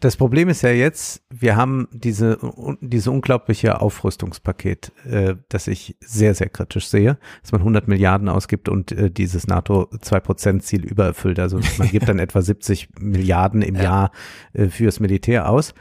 das 0.00 0.16
Problem 0.16 0.48
ist 0.48 0.62
ja 0.62 0.70
jetzt, 0.70 1.22
wir 1.30 1.56
haben 1.56 1.88
diese, 1.92 2.38
diese 2.80 3.10
unglaubliche 3.10 3.80
Aufrüstungspaket, 3.80 4.92
äh, 5.04 5.34
das 5.48 5.66
ich 5.66 5.96
sehr, 6.00 6.34
sehr 6.34 6.48
kritisch 6.48 6.88
sehe, 6.88 7.18
dass 7.42 7.52
man 7.52 7.60
100 7.60 7.86
Milliarden 7.86 8.28
ausgibt 8.28 8.68
und 8.68 8.92
äh, 8.92 9.10
dieses 9.10 9.46
NATO 9.46 9.88
2% 9.92 10.60
Ziel 10.60 10.84
übererfüllt. 10.84 11.38
Also 11.38 11.60
man 11.78 11.88
gibt 11.88 12.08
dann 12.08 12.18
etwa 12.20 12.40
70 12.40 12.88
Milliarden 12.98 13.62
im 13.62 13.76
ja. 13.76 13.82
Jahr 13.82 14.10
äh, 14.52 14.68
fürs 14.68 15.00
Militär 15.00 15.48
aus. 15.48 15.74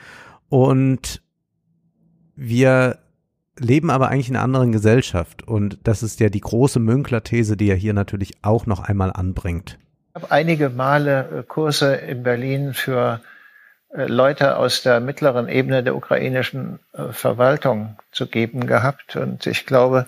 Und 0.49 1.21
wir 2.35 2.99
leben 3.57 3.89
aber 3.89 4.09
eigentlich 4.09 4.29
in 4.29 4.35
einer 4.35 4.43
anderen 4.43 4.71
Gesellschaft. 4.71 5.47
Und 5.47 5.79
das 5.83 6.03
ist 6.03 6.19
ja 6.19 6.29
die 6.29 6.41
große 6.41 6.79
Münkler-These, 6.79 7.57
die 7.57 7.69
er 7.69 7.75
hier 7.75 7.93
natürlich 7.93 8.33
auch 8.41 8.65
noch 8.65 8.81
einmal 8.81 9.11
anbringt. 9.11 9.77
Ich 10.09 10.23
habe 10.23 10.31
einige 10.31 10.69
Male 10.69 11.39
äh, 11.39 11.43
Kurse 11.43 11.95
in 11.95 12.23
Berlin 12.23 12.73
für 12.73 13.21
Leute 13.91 14.57
aus 14.57 14.83
der 14.83 14.99
mittleren 14.99 15.49
Ebene 15.49 15.83
der 15.83 15.95
ukrainischen 15.95 16.79
äh, 16.93 17.11
Verwaltung 17.11 17.97
zu 18.11 18.27
geben 18.27 18.67
gehabt. 18.67 19.15
Und 19.15 19.47
ich 19.47 19.65
glaube, 19.65 20.07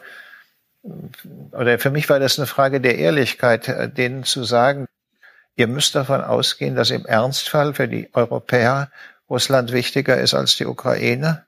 oder 1.51 1.79
für 1.79 1.89
mich 1.89 2.09
war 2.09 2.19
das 2.19 2.37
eine 2.37 2.47
Frage 2.47 2.79
der 2.79 2.97
Ehrlichkeit, 2.97 3.67
äh, 3.67 3.89
denen 3.89 4.23
zu 4.23 4.43
sagen, 4.43 4.87
ihr 5.55 5.67
müsst 5.67 5.95
davon 5.95 6.21
ausgehen, 6.21 6.75
dass 6.75 6.91
im 6.91 7.05
Ernstfall 7.05 7.73
für 7.73 7.87
die 7.87 8.09
Europäer 8.13 8.91
Russland 9.29 9.71
wichtiger 9.71 10.17
ist 10.17 10.33
als 10.33 10.55
die 10.57 10.65
Ukraine. 10.65 11.45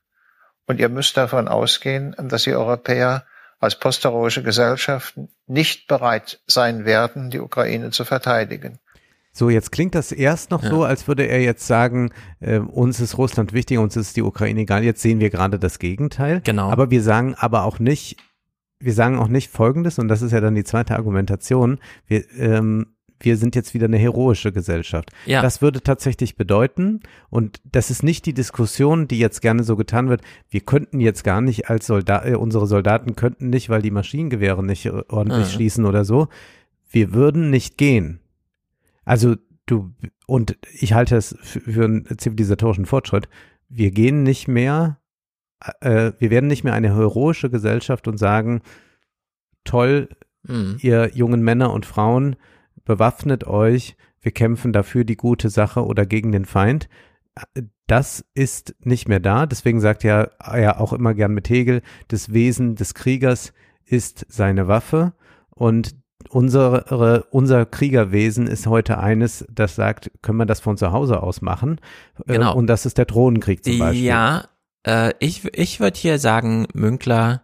Und 0.66 0.80
ihr 0.80 0.90
müsst 0.90 1.18
davon 1.18 1.48
ausgehen, 1.48 2.16
dass 2.18 2.44
die 2.44 2.56
Europäer 2.56 3.26
als 3.60 3.76
posteuroische 3.76 4.44
Gesellschaften 4.44 5.30
nicht 5.46 5.88
bereit 5.88 6.40
sein 6.48 6.86
werden, 6.86 7.30
die 7.30 7.40
Ukraine 7.40 7.92
zu 7.92 8.06
verteidigen. 8.06 8.80
So, 9.36 9.50
jetzt 9.50 9.72
klingt 9.72 9.96
das 9.96 10.12
erst 10.12 10.52
noch 10.52 10.62
ja. 10.62 10.70
so, 10.70 10.84
als 10.84 11.08
würde 11.08 11.24
er 11.24 11.42
jetzt 11.42 11.66
sagen, 11.66 12.12
äh, 12.40 12.60
uns 12.60 13.00
ist 13.00 13.18
Russland 13.18 13.52
wichtiger, 13.52 13.82
uns 13.82 13.96
ist 13.96 14.16
die 14.16 14.22
Ukraine 14.22 14.62
egal. 14.62 14.84
Jetzt 14.84 15.02
sehen 15.02 15.20
wir 15.20 15.32
gerade 15.32 15.58
das 15.58 15.80
Gegenteil. 15.80 16.42
Genau. 16.44 16.70
Aber 16.70 16.92
wir 16.92 17.02
sagen 17.02 17.34
aber 17.36 17.64
auch 17.64 17.80
nicht, 17.80 18.18
wir 18.80 18.94
sagen 18.94 19.18
auch 19.18 19.28
nicht 19.28 19.50
Folgendes, 19.50 19.98
und 19.98 20.08
das 20.08 20.22
ist 20.22 20.34
ja 20.34 20.40
dann 20.40 20.54
die 20.54 20.64
zweite 20.64 20.96
Argumentation. 20.96 21.80
Wir, 22.06 22.24
ähm, 22.38 22.94
wir 23.20 23.38
sind 23.38 23.56
jetzt 23.56 23.74
wieder 23.74 23.86
eine 23.86 23.98
heroische 23.98 24.52
Gesellschaft. 24.52 25.10
Ja. 25.26 25.42
Das 25.42 25.64
würde 25.64 25.82
tatsächlich 25.82 26.36
bedeuten, 26.36 27.00
und 27.32 27.60
das 27.64 27.90
ist 27.90 28.04
nicht 28.04 28.28
die 28.28 28.34
Diskussion, 28.36 29.08
die 29.08 29.18
jetzt 29.18 29.42
gerne 29.42 29.64
so 29.64 29.76
getan 29.76 30.10
wird, 30.10 30.22
wir 30.50 30.62
könnten 30.62 31.00
jetzt 31.00 31.24
gar 31.24 31.42
nicht 31.42 31.72
als 31.72 31.88
Soldat, 31.88 32.28
äh, 32.28 32.36
unsere 32.36 32.68
Soldaten 32.68 33.16
könnten 33.16 33.50
nicht, 33.50 33.70
weil 33.70 33.82
die 33.82 33.90
Maschinengewehre 33.90 34.64
nicht 34.64 34.92
ordentlich 34.92 35.48
mhm. 35.48 35.58
schießen 35.58 35.86
oder 35.86 36.06
so. 36.06 36.28
Wir 36.92 37.14
würden 37.14 37.50
nicht 37.50 37.80
gehen. 37.80 38.20
Also 39.06 39.36
du, 39.66 39.94
und 40.28 40.58
ich 40.72 40.94
halte 40.94 41.16
es 41.16 41.36
für, 41.42 41.62
für 41.62 41.86
einen 41.86 42.18
zivilisatorischen 42.18 42.86
Fortschritt. 42.86 43.30
Wir 43.70 43.92
gehen 43.92 44.24
nicht 44.24 44.48
mehr, 44.48 45.00
äh, 45.82 46.14
wir 46.20 46.30
werden 46.30 46.48
nicht 46.48 46.64
mehr 46.64 46.74
eine 46.74 46.96
heroische 46.96 47.50
Gesellschaft 47.50 48.08
und 48.08 48.18
sagen, 48.18 48.62
toll, 49.64 50.10
mhm. 50.44 50.78
ihr 50.82 51.12
jungen 51.14 51.42
Männer 51.42 51.74
und 51.74 51.86
Frauen, 51.86 52.36
bewaffnet 52.86 53.46
euch, 53.46 53.96
wir 54.22 54.32
kämpfen 54.32 54.72
dafür 54.74 55.04
die 55.04 55.18
gute 55.18 55.50
Sache 55.50 55.86
oder 55.86 56.06
gegen 56.06 56.32
den 56.32 56.46
Feind. 56.46 56.88
Das 57.88 58.26
ist 58.34 58.76
nicht 58.80 59.10
mehr 59.10 59.20
da. 59.20 59.46
Deswegen 59.46 59.82
sagt 59.82 60.04
ja, 60.04 60.30
ja 60.56 60.80
auch 60.80 60.94
immer 60.94 61.14
gern 61.14 61.34
mit 61.34 61.50
Hegel, 61.50 61.82
das 62.08 62.32
Wesen 62.32 62.76
des 62.76 62.94
Kriegers 62.94 63.54
ist 63.86 64.26
seine 64.30 64.68
Waffe. 64.68 65.14
Und 65.50 65.96
unsere, 66.30 67.26
unser 67.32 67.66
Kriegerwesen 67.66 68.48
ist 68.48 68.68
heute 68.68 68.98
eines, 68.98 69.46
das 69.50 69.76
sagt, 69.76 70.12
können 70.22 70.38
wir 70.38 70.46
das 70.46 70.60
von 70.60 70.78
zu 70.78 70.92
Hause 70.92 71.22
aus 71.22 71.42
machen? 71.42 71.80
Äh, 72.28 72.34
genau. 72.34 72.56
Und 72.56 72.68
das 72.68 72.86
ist 72.86 72.98
der 72.98 73.06
Drohnenkrieg 73.06 73.64
zum 73.64 73.80
Beispiel. 73.80 74.06
Ja, 74.06 74.46
äh, 74.86 75.14
ich, 75.20 75.46
ich 75.54 75.80
würde 75.80 75.98
hier 75.98 76.20
sagen, 76.20 76.68
Münkler 76.74 77.43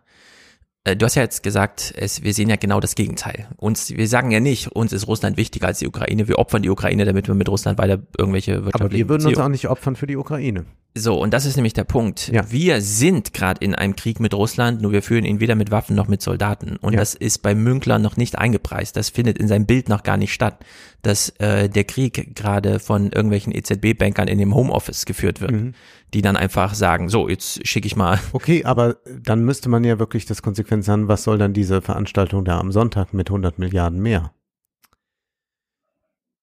du 0.86 1.05
hast 1.05 1.15
ja 1.15 1.23
jetzt 1.23 1.43
gesagt, 1.43 1.93
es, 1.97 2.23
wir 2.23 2.34
sehen 2.34 2.49
ja 2.49 2.55
genau 2.55 2.80
das 2.80 2.95
Gegenteil. 2.95 3.47
Uns, 3.57 3.89
wir 3.89 4.07
sagen 4.07 4.32
ja 4.32 4.39
nicht, 4.39 4.71
uns 4.71 4.93
ist 4.93 5.07
Russland 5.07 5.38
wichtiger 5.38 5.67
als 5.67 5.80
die 5.80 5.88
Ukraine. 5.88 6.27
Wir 6.27 6.39
opfern 6.39 6.61
die 6.61 6.69
Ukraine, 6.69 7.05
damit 7.05 7.27
wir 7.27 7.36
mit 7.36 7.49
Russland 7.49 7.77
weiter 7.77 7.99
irgendwelche 8.17 8.65
wirtschaftlichen 8.65 8.84
Aber 8.84 8.93
wir 8.93 9.09
würden 9.09 9.27
uns 9.27 9.38
auch 9.38 9.49
nicht 9.49 9.67
opfern 9.67 9.95
für 9.95 10.07
die 10.07 10.17
Ukraine. 10.17 10.65
So, 10.95 11.21
und 11.21 11.34
das 11.34 11.45
ist 11.45 11.55
nämlich 11.55 11.73
der 11.73 11.84
Punkt. 11.84 12.30
Ja. 12.30 12.51
Wir 12.51 12.82
sind 12.82 13.34
gerade 13.34 13.63
in 13.63 13.75
einem 13.75 13.95
Krieg 13.95 14.19
mit 14.19 14.34
Russland, 14.34 14.82
nur 14.82 14.91
wir 14.91 15.03
führen 15.03 15.23
ihn 15.23 15.39
weder 15.39 15.53
mit 15.53 15.69
Waffen 15.69 15.95
noch 15.95 16.07
mit 16.07 16.21
Soldaten. 16.21 16.77
Und 16.77 16.93
ja. 16.93 16.99
das 16.99 17.13
ist 17.13 17.39
bei 17.39 17.53
Münkler 17.53 17.99
noch 17.99 18.17
nicht 18.17 18.38
eingepreist. 18.39 18.95
Das 18.95 19.09
findet 19.09 19.38
in 19.38 19.47
seinem 19.47 19.67
Bild 19.67 19.88
noch 19.88 20.01
gar 20.01 20.17
nicht 20.17 20.34
statt, 20.34 20.65
dass 21.03 21.30
äh, 21.38 21.69
der 21.69 21.84
Krieg 21.84 22.36
gerade 22.36 22.80
von 22.80 23.11
irgendwelchen 23.11 23.53
EZB-Bankern 23.53 24.27
in 24.27 24.39
dem 24.39 24.55
Homeoffice 24.55 25.05
geführt 25.05 25.41
wird, 25.41 25.51
mhm. 25.51 25.73
Die 26.14 26.22
dann 26.22 26.36
einfach 26.36 26.74
sagen, 26.74 27.10
so, 27.10 27.30
jetzt 27.30 27.66
schicke 27.68 27.88
ich 27.88 27.95
mal. 27.95 28.20
Okay, 28.32 28.64
aber 28.64 28.97
dann 29.22 29.43
müsste 29.43 29.70
man 29.70 29.84
ja 29.84 29.99
wirklich 29.99 30.26
das 30.26 30.41
Konsequenz 30.41 30.88
haben, 30.88 31.07
was 31.07 31.24
soll 31.24 31.38
dann 31.38 31.53
diese 31.53 31.82
Veranstaltung 31.82 32.45
da 32.45 32.60
am 32.60 32.72
Sonntag 32.72 33.14
mit 33.14 33.30
100 33.30 33.60
Milliarden 33.60 34.01
mehr? 34.01 34.32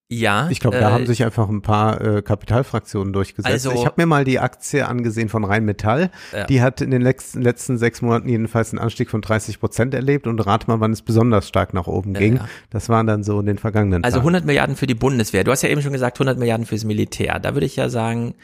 Ja. 0.08 0.48
Ich 0.50 0.60
glaube, 0.60 0.78
da 0.78 0.90
äh, 0.90 0.92
haben 0.92 1.06
sich 1.06 1.24
einfach 1.24 1.48
ein 1.48 1.62
paar 1.62 2.00
äh, 2.00 2.22
Kapitalfraktionen 2.22 3.12
durchgesetzt. 3.12 3.52
Also, 3.52 3.72
ich 3.72 3.84
habe 3.84 3.94
mir 3.96 4.06
mal 4.06 4.24
die 4.24 4.38
Aktie 4.38 4.86
angesehen 4.86 5.28
von 5.28 5.44
Rheinmetall. 5.44 6.10
Ja. 6.32 6.44
Die 6.44 6.62
hat 6.62 6.80
in 6.80 6.92
den 6.92 7.02
letzten, 7.02 7.42
letzten 7.42 7.76
sechs 7.76 8.02
Monaten 8.02 8.28
jedenfalls 8.28 8.70
einen 8.70 8.78
Anstieg 8.78 9.10
von 9.10 9.20
30 9.20 9.58
Prozent 9.58 9.94
erlebt 9.94 10.28
und 10.28 10.38
rat 10.46 10.68
mal, 10.68 10.78
wann 10.78 10.92
es 10.92 11.02
besonders 11.02 11.48
stark 11.48 11.74
nach 11.74 11.88
oben 11.88 12.14
ja, 12.14 12.20
ging. 12.20 12.36
Ja. 12.36 12.48
Das 12.70 12.88
waren 12.88 13.06
dann 13.08 13.24
so 13.24 13.40
in 13.40 13.46
den 13.46 13.58
vergangenen 13.58 14.04
Also 14.04 14.18
100 14.18 14.44
Milliarden 14.44 14.76
für 14.76 14.86
die 14.86 14.94
Bundeswehr. 14.94 15.42
Du 15.42 15.50
hast 15.50 15.62
ja 15.62 15.70
eben 15.70 15.82
schon 15.82 15.92
gesagt, 15.92 16.18
100 16.18 16.38
Milliarden 16.38 16.66
fürs 16.66 16.84
Militär. 16.84 17.40
Da 17.40 17.54
würde 17.54 17.66
ich 17.66 17.74
ja 17.74 17.88
sagen, 17.88 18.34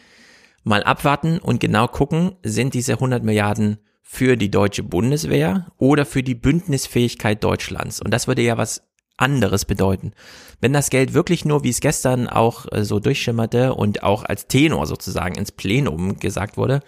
mal 0.64 0.82
abwarten 0.82 1.38
und 1.38 1.60
genau 1.60 1.88
gucken, 1.88 2.32
sind 2.42 2.74
diese 2.74 2.94
100 2.94 3.22
Milliarden 3.22 3.78
für 4.02 4.36
die 4.36 4.50
deutsche 4.50 4.82
Bundeswehr 4.82 5.72
oder 5.78 6.04
für 6.04 6.22
die 6.22 6.34
Bündnisfähigkeit 6.34 7.42
Deutschlands. 7.42 8.00
Und 8.00 8.12
das 8.12 8.26
würde 8.28 8.42
ja 8.42 8.58
was 8.58 8.82
anderes 9.16 9.64
bedeuten. 9.64 10.12
Wenn 10.60 10.72
das 10.72 10.90
Geld 10.90 11.14
wirklich 11.14 11.44
nur, 11.44 11.64
wie 11.64 11.70
es 11.70 11.80
gestern 11.80 12.28
auch 12.28 12.66
äh, 12.72 12.84
so 12.84 12.98
durchschimmerte 12.98 13.74
und 13.74 14.02
auch 14.02 14.24
als 14.24 14.48
Tenor 14.48 14.86
sozusagen 14.86 15.36
ins 15.36 15.52
Plenum 15.52 16.18
gesagt 16.18 16.56
wurde, 16.56 16.80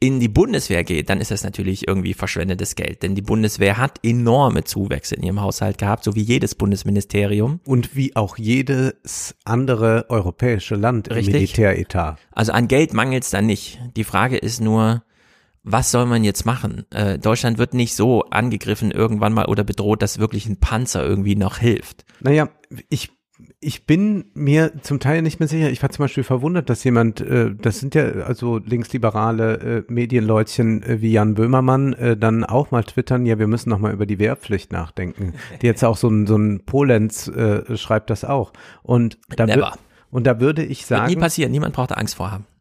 in 0.00 0.20
die 0.20 0.28
Bundeswehr 0.28 0.84
geht, 0.84 1.08
dann 1.08 1.20
ist 1.20 1.30
das 1.30 1.44
natürlich 1.44 1.86
irgendwie 1.86 2.14
verschwendetes 2.14 2.74
Geld. 2.74 3.02
Denn 3.02 3.14
die 3.14 3.22
Bundeswehr 3.22 3.78
hat 3.78 4.00
enorme 4.02 4.64
Zuwächse 4.64 5.14
in 5.14 5.22
ihrem 5.22 5.40
Haushalt 5.40 5.78
gehabt, 5.78 6.04
so 6.04 6.14
wie 6.14 6.22
jedes 6.22 6.54
Bundesministerium. 6.54 7.60
Und 7.66 7.94
wie 7.94 8.14
auch 8.16 8.36
jedes 8.36 9.34
andere 9.44 10.06
europäische 10.08 10.74
Land 10.74 11.10
Richtig. 11.10 11.26
im 11.26 11.32
Militäretat. 11.32 12.18
Also 12.32 12.52
an 12.52 12.68
Geld 12.68 12.92
mangelt 12.92 13.24
es 13.24 13.30
dann 13.30 13.46
nicht. 13.46 13.78
Die 13.96 14.04
Frage 14.04 14.36
ist 14.36 14.60
nur, 14.60 15.02
was 15.62 15.90
soll 15.90 16.06
man 16.06 16.24
jetzt 16.24 16.44
machen? 16.44 16.84
Äh, 16.90 17.18
Deutschland 17.18 17.58
wird 17.58 17.72
nicht 17.72 17.96
so 17.96 18.22
angegriffen 18.24 18.90
irgendwann 18.90 19.32
mal 19.32 19.46
oder 19.46 19.64
bedroht, 19.64 20.02
dass 20.02 20.18
wirklich 20.18 20.46
ein 20.46 20.58
Panzer 20.58 21.02
irgendwie 21.02 21.36
noch 21.36 21.58
hilft. 21.58 22.04
Naja, 22.20 22.50
ich 22.90 23.10
ich 23.64 23.86
bin 23.86 24.26
mir 24.34 24.72
zum 24.82 25.00
Teil 25.00 25.22
nicht 25.22 25.40
mehr 25.40 25.48
sicher. 25.48 25.70
Ich 25.70 25.82
war 25.82 25.90
zum 25.90 26.04
Beispiel 26.04 26.24
verwundert, 26.24 26.68
dass 26.68 26.84
jemand, 26.84 27.20
äh, 27.20 27.54
das 27.54 27.80
sind 27.80 27.94
ja 27.94 28.04
also 28.04 28.58
linksliberale 28.58 29.84
äh, 29.88 29.92
Medienleutchen 29.92 30.82
äh, 30.82 31.00
wie 31.00 31.12
Jan 31.12 31.34
Böhmermann, 31.34 31.94
äh, 31.94 32.16
dann 32.16 32.44
auch 32.44 32.70
mal 32.70 32.84
twittern, 32.84 33.26
ja, 33.26 33.38
wir 33.38 33.46
müssen 33.46 33.70
noch 33.70 33.78
mal 33.78 33.92
über 33.92 34.06
die 34.06 34.18
Wehrpflicht 34.18 34.72
nachdenken. 34.72 35.34
Die 35.62 35.66
jetzt 35.66 35.84
auch 35.84 35.96
so 35.96 36.08
ein, 36.08 36.26
so 36.26 36.36
ein 36.36 36.60
Polenz 36.64 37.28
äh, 37.28 37.76
schreibt 37.76 38.10
das 38.10 38.24
auch. 38.24 38.52
Und 38.82 39.18
da, 39.36 39.72
und 40.10 40.26
da 40.26 40.40
würde 40.40 40.62
ich 40.62 40.86
sagen. 40.86 41.08
Wird 41.08 41.16
nie 41.16 41.20
passieren, 41.20 41.50
niemand 41.50 41.74
braucht 41.74 41.90
da 41.90 41.94
Angst 41.94 42.16
vor 42.16 42.30
haben 42.30 42.46
ich, 42.46 42.53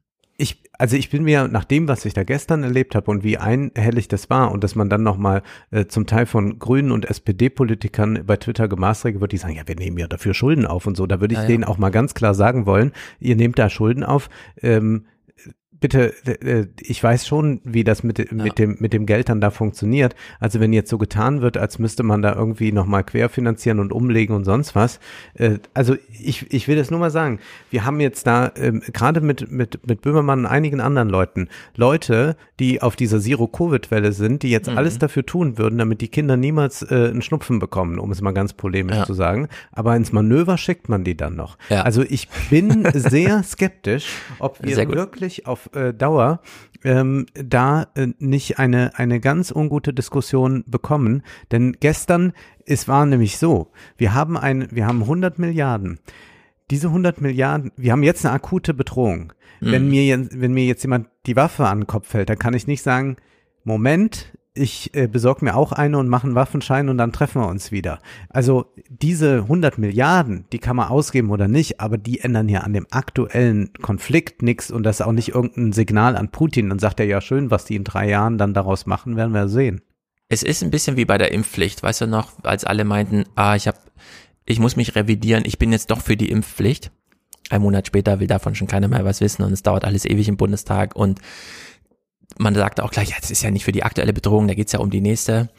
also 0.84 0.98
ich 0.98 1.10
bin 1.10 1.24
mir 1.24 1.48
nach 1.48 1.64
dem, 1.64 1.88
was 1.88 2.04
ich 2.04 2.14
da 2.14 2.26
gestern 2.26 2.62
erlebt 2.62 2.94
habe 2.94 3.10
und 3.10 3.24
wie 3.24 3.38
einhellig 3.38 4.10
das 4.10 4.30
war 4.30 4.52
und 4.52 4.66
dass 4.66 4.76
man 4.76 4.90
dann 4.90 5.02
nochmal 5.02 5.42
äh, 5.72 5.86
zum 5.86 6.08
Teil 6.08 6.26
von 6.26 6.60
Grünen 6.60 6.92
und 6.92 7.06
SPD-Politikern 7.06 8.26
bei 8.26 8.36
Twitter 8.36 8.68
gemaßregelt 8.68 9.22
wird, 9.22 9.32
die 9.32 9.38
sagen, 9.38 9.56
ja, 9.56 9.66
wir 9.66 9.78
nehmen 9.78 9.98
ja 9.98 10.08
dafür 10.08 10.34
Schulden 10.34 10.66
auf 10.66 10.86
und 10.86 10.98
so, 10.98 11.08
da 11.08 11.22
würde 11.22 11.36
ich 11.36 11.38
ja, 11.38 11.44
ja. 11.44 11.48
denen 11.48 11.64
auch 11.64 11.78
mal 11.78 11.90
ganz 11.90 12.16
klar 12.16 12.34
sagen 12.34 12.66
wollen, 12.66 12.92
ihr 13.22 13.38
nehmt 13.38 13.60
da 13.60 13.70
Schulden 13.70 14.04
auf, 14.04 14.30
ähm, 14.62 15.06
bitte, 15.84 16.14
äh, 16.26 16.68
ich 16.80 17.04
weiß 17.04 17.28
schon, 17.28 17.60
wie 17.66 17.84
das 17.84 18.04
mit, 18.04 18.18
ja. 18.18 18.26
mit 18.32 18.58
dem, 18.58 18.78
mit 18.80 18.94
dem 18.94 19.06
Geld 19.06 19.28
dann 19.28 19.42
da 19.42 19.52
funktioniert. 19.52 20.16
Also 20.40 20.62
wenn 20.62 20.72
jetzt 20.72 20.90
so 20.90 20.98
getan 20.98 21.42
wird, 21.42 21.58
als 21.58 21.78
müsste 21.78 22.04
man 22.04 22.22
da 22.22 22.34
irgendwie 22.34 22.72
nochmal 22.72 23.04
querfinanzieren 23.04 23.82
und 23.82 23.92
umlegen 23.92 24.34
und 24.34 24.46
sonst 24.46 24.76
was. 24.76 25.02
Äh, 25.34 25.58
also 25.74 25.98
ich, 26.10 26.50
ich 26.54 26.70
will 26.70 26.78
das 26.78 26.90
nur 26.90 27.02
mal 27.02 27.12
sagen. 27.12 27.40
Wir 27.70 27.84
haben 27.84 28.00
jetzt 28.00 28.26
da, 28.26 28.54
ähm, 28.56 28.82
gerade 28.94 29.20
mit, 29.20 29.52
mit, 29.52 29.86
mit 29.86 30.00
Böhmermann 30.00 30.40
und 30.40 30.46
einigen 30.46 30.80
anderen 30.80 31.10
Leuten, 31.10 31.50
Leute, 31.76 32.38
die 32.62 32.82
auf 32.82 32.96
dieser 32.96 33.20
Zero-Covid-Welle 33.20 34.14
sind, 34.14 34.44
die 34.44 34.52
jetzt 34.52 34.72
mhm. 34.72 34.78
alles 34.78 35.00
dafür 35.00 35.26
tun 35.26 35.58
würden, 35.58 35.78
damit 35.80 36.00
die 36.00 36.08
Kinder 36.08 36.38
niemals 36.38 36.82
äh, 36.82 37.10
einen 37.10 37.22
Schnupfen 37.22 37.60
bekommen, 37.60 38.00
um 38.00 38.10
es 38.10 38.22
mal 38.22 38.32
ganz 38.32 38.54
polemisch 38.54 38.96
ja. 38.96 39.06
zu 39.06 39.14
sagen. 39.14 39.50
Aber 39.74 39.98
ins 39.98 40.14
Manöver 40.14 40.58
schickt 40.58 40.88
man 40.88 41.04
die 41.04 41.18
dann 41.18 41.36
noch. 41.36 41.58
Ja. 41.68 41.82
Also 41.82 42.04
ich 42.04 42.30
bin 42.50 42.88
sehr 42.94 43.44
skeptisch, 43.44 44.08
ob 44.40 44.64
wir 44.64 44.78
wirklich 44.78 45.46
auf 45.46 45.70
äh, 45.74 45.94
Dauer 45.94 46.42
ähm, 46.84 47.26
da 47.34 47.88
äh, 47.96 48.08
nicht 48.20 48.60
eine, 48.60 48.98
eine 48.98 49.20
ganz 49.20 49.52
ungute 49.52 49.94
Diskussion 49.94 50.64
bekommen. 50.68 51.24
Denn 51.52 51.78
gestern, 51.80 52.34
es 52.66 52.88
war 52.88 53.06
nämlich 53.06 53.38
so, 53.38 53.72
wir 53.98 54.14
haben 54.14 54.38
ein, 54.38 54.68
wir 54.72 54.86
haben 54.86 55.02
100 55.02 55.40
Milliarden. 55.40 56.00
Diese 56.72 56.88
100 56.88 57.22
Milliarden, 57.22 57.72
wir 57.78 57.92
haben 57.92 58.04
jetzt 58.04 58.26
eine 58.26 58.34
akute 58.36 58.74
Bedrohung. 58.74 59.34
Mhm. 59.60 59.72
Wenn 59.72 59.90
mir 59.90 60.06
jetzt, 60.06 60.40
wenn 60.40 60.54
mir 60.54 60.66
jetzt 60.66 60.84
jemand 60.84 61.08
die 61.26 61.36
Waffe 61.36 61.68
an 61.68 61.82
den 61.82 61.88
Kopf 61.88 62.14
hält, 62.14 62.30
dann 62.30 62.40
kann 62.40 62.54
ich 62.54 62.68
nicht 62.68 62.84
sagen, 62.84 63.18
Moment, 63.64 64.38
ich 64.56 64.94
äh, 64.94 65.08
besorge 65.08 65.44
mir 65.44 65.56
auch 65.56 65.72
eine 65.72 65.98
und 65.98 66.08
mache 66.08 66.28
einen 66.28 66.36
Waffenschein 66.36 66.90
und 66.90 66.98
dann 66.98 67.12
treffen 67.12 67.42
wir 67.42 67.48
uns 67.48 67.72
wieder. 67.72 68.00
Also 68.30 68.72
diese 68.88 69.40
100 69.40 69.80
Milliarden, 69.80 70.46
die 70.52 70.60
kann 70.60 70.76
man 70.76 70.90
ausgeben 70.90 71.32
oder 71.32 71.48
nicht, 71.48 71.80
aber 71.80 71.98
die 71.98 72.20
ändern 72.20 72.50
ja 72.50 72.60
an 72.62 72.74
dem 72.74 72.86
aktuellen 72.92 73.74
Konflikt 73.82 74.44
nichts 74.44 74.70
und 74.70 74.84
das 74.84 75.00
ist 75.00 75.06
auch 75.06 75.12
nicht 75.12 75.30
irgendein 75.30 75.74
Signal 75.74 76.16
an 76.16 76.30
Putin. 76.30 76.70
Dann 76.70 76.80
sagt 76.80 77.00
er 77.00 77.08
ja 77.08 77.20
schön, 77.20 77.50
was 77.50 77.66
die 77.66 77.76
in 77.76 77.84
drei 77.84 78.08
Jahren 78.08 78.38
dann 78.38 78.54
daraus 78.54 78.86
machen, 78.86 79.16
werden 79.16 79.34
wir 79.34 79.48
sehen. 79.48 79.82
Es 80.30 80.44
ist 80.44 80.64
ein 80.64 80.72
bisschen 80.72 80.98
wie 80.98 81.06
bei 81.06 81.18
der 81.18 81.32
Impfpflicht, 81.32 81.82
weißt 81.82 82.02
du 82.02 82.08
noch, 82.08 82.32
als 82.44 82.64
alle 82.64 82.86
meinten, 82.86 83.26
ah, 83.36 83.56
ich 83.56 83.68
habe, 83.68 83.78
ich 84.46 84.60
muss 84.60 84.76
mich 84.76 84.96
revidieren, 84.96 85.44
ich 85.46 85.58
bin 85.58 85.72
jetzt 85.72 85.90
doch 85.90 86.02
für 86.02 86.16
die 86.16 86.30
Impfpflicht. 86.30 86.92
Ein 87.50 87.62
Monat 87.62 87.88
später 87.88 88.20
will 88.20 88.28
davon 88.28 88.56
schon 88.56 88.68
keiner 88.68 88.88
mehr 88.88 89.04
was 89.04 89.20
wissen 89.20 89.44
und 89.44 89.52
es 89.52 89.64
dauert 89.64 89.84
alles 89.84 90.06
ewig 90.06 90.28
im 90.30 90.38
Bundestag 90.38 90.96
und 90.96 91.20
man 92.38 92.56
sagt 92.56 92.82
auch 92.82 92.92
gleich, 92.92 93.10
ja, 93.10 93.16
das 93.20 93.32
ist 93.32 93.44
ja 93.44 93.52
nicht 93.52 93.66
für 93.66 93.72
die 93.72 93.84
aktuelle 93.84 94.14
Bedrohung, 94.14 94.48
da 94.48 94.54
geht's 94.54 94.72
ja 94.72 94.80
um 94.80 94.90
die 94.90 95.02
nächste. 95.02 95.50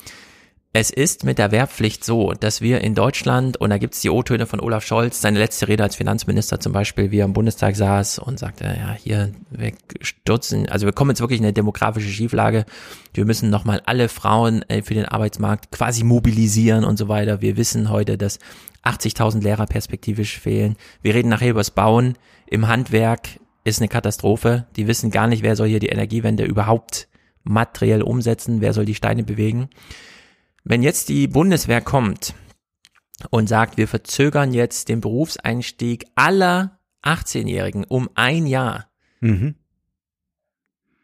Es 0.77 0.91
ist 0.91 1.23
mit 1.23 1.39
der 1.39 1.53
Wehrpflicht 1.53 2.03
so, 2.03 2.33
dass 2.33 2.61
wir 2.61 2.81
in 2.81 2.97
Deutschland, 2.97 3.57
und 3.59 3.71
da 3.71 3.79
gibt's 3.79 4.01
die 4.01 4.11
O-Töne 4.11 4.45
von 4.47 4.59
Olaf 4.59 4.85
Scholz, 4.85 5.21
seine 5.21 5.39
letzte 5.39 5.69
Rede 5.69 5.85
als 5.85 5.95
Finanzminister 5.95 6.59
zum 6.59 6.73
Beispiel, 6.73 7.13
wie 7.13 7.21
er 7.21 7.27
im 7.27 7.33
Bundestag 7.33 7.77
saß 7.77 8.19
und 8.19 8.41
sagte, 8.41 8.65
ja, 8.65 8.93
hier, 8.93 9.31
wir 9.51 9.73
stürzen, 10.01 10.69
also 10.69 10.87
wir 10.87 10.93
kommen 10.93 11.11
jetzt 11.11 11.21
wirklich 11.21 11.39
in 11.39 11.47
eine 11.47 11.53
demografische 11.53 12.09
Schieflage. 12.09 12.67
Wir 13.13 13.25
müssen 13.25 13.51
nochmal 13.51 13.83
alle 13.87 14.09
Frauen 14.09 14.69
äh, 14.69 14.83
für 14.83 14.95
den 14.95 15.05
Arbeitsmarkt 15.05 15.71
quasi 15.71 16.03
mobilisieren 16.03 16.85
und 16.85 16.97
so 16.97 17.07
weiter. 17.07 17.41
Wir 17.41 17.57
wissen 17.57 17.89
heute, 17.89 18.19
dass 18.19 18.41
80.000 18.83 19.45
Lehrer 19.45 19.67
perspektivisch 19.67 20.41
fehlen. 20.41 20.75
Wir 21.03 21.15
reden 21.15 21.29
nachher 21.29 21.51
übers 21.51 21.71
Bauen 21.71 22.19
im 22.49 22.67
Handwerk 22.67 23.39
ist 23.65 23.81
eine 23.81 23.89
Katastrophe. 23.89 24.67
Die 24.77 24.87
wissen 24.87 25.11
gar 25.11 25.27
nicht, 25.27 25.43
wer 25.43 25.57
soll 25.57 25.69
hier 25.69 25.81
die 25.81 25.89
Energiewende 25.89 26.45
überhaupt 26.45 27.09
materiell 27.43 28.03
umsetzen, 28.03 28.61
wer 28.61 28.73
soll 28.73 28.85
die 28.85 28.95
Steine 28.95 29.25
bewegen. 29.25 29.69
Wenn 30.63 30.83
jetzt 30.83 31.09
die 31.09 31.27
Bundeswehr 31.27 31.81
kommt 31.81 32.35
und 33.31 33.49
sagt, 33.49 33.77
wir 33.77 33.89
verzögern 33.89 34.53
jetzt 34.53 34.89
den 34.89 35.01
Berufseinstieg 35.01 36.07
aller 36.15 36.79
18-Jährigen 37.03 37.85
um 37.85 38.09
ein 38.15 38.47
Jahr, 38.47 38.89
mhm. 39.21 39.57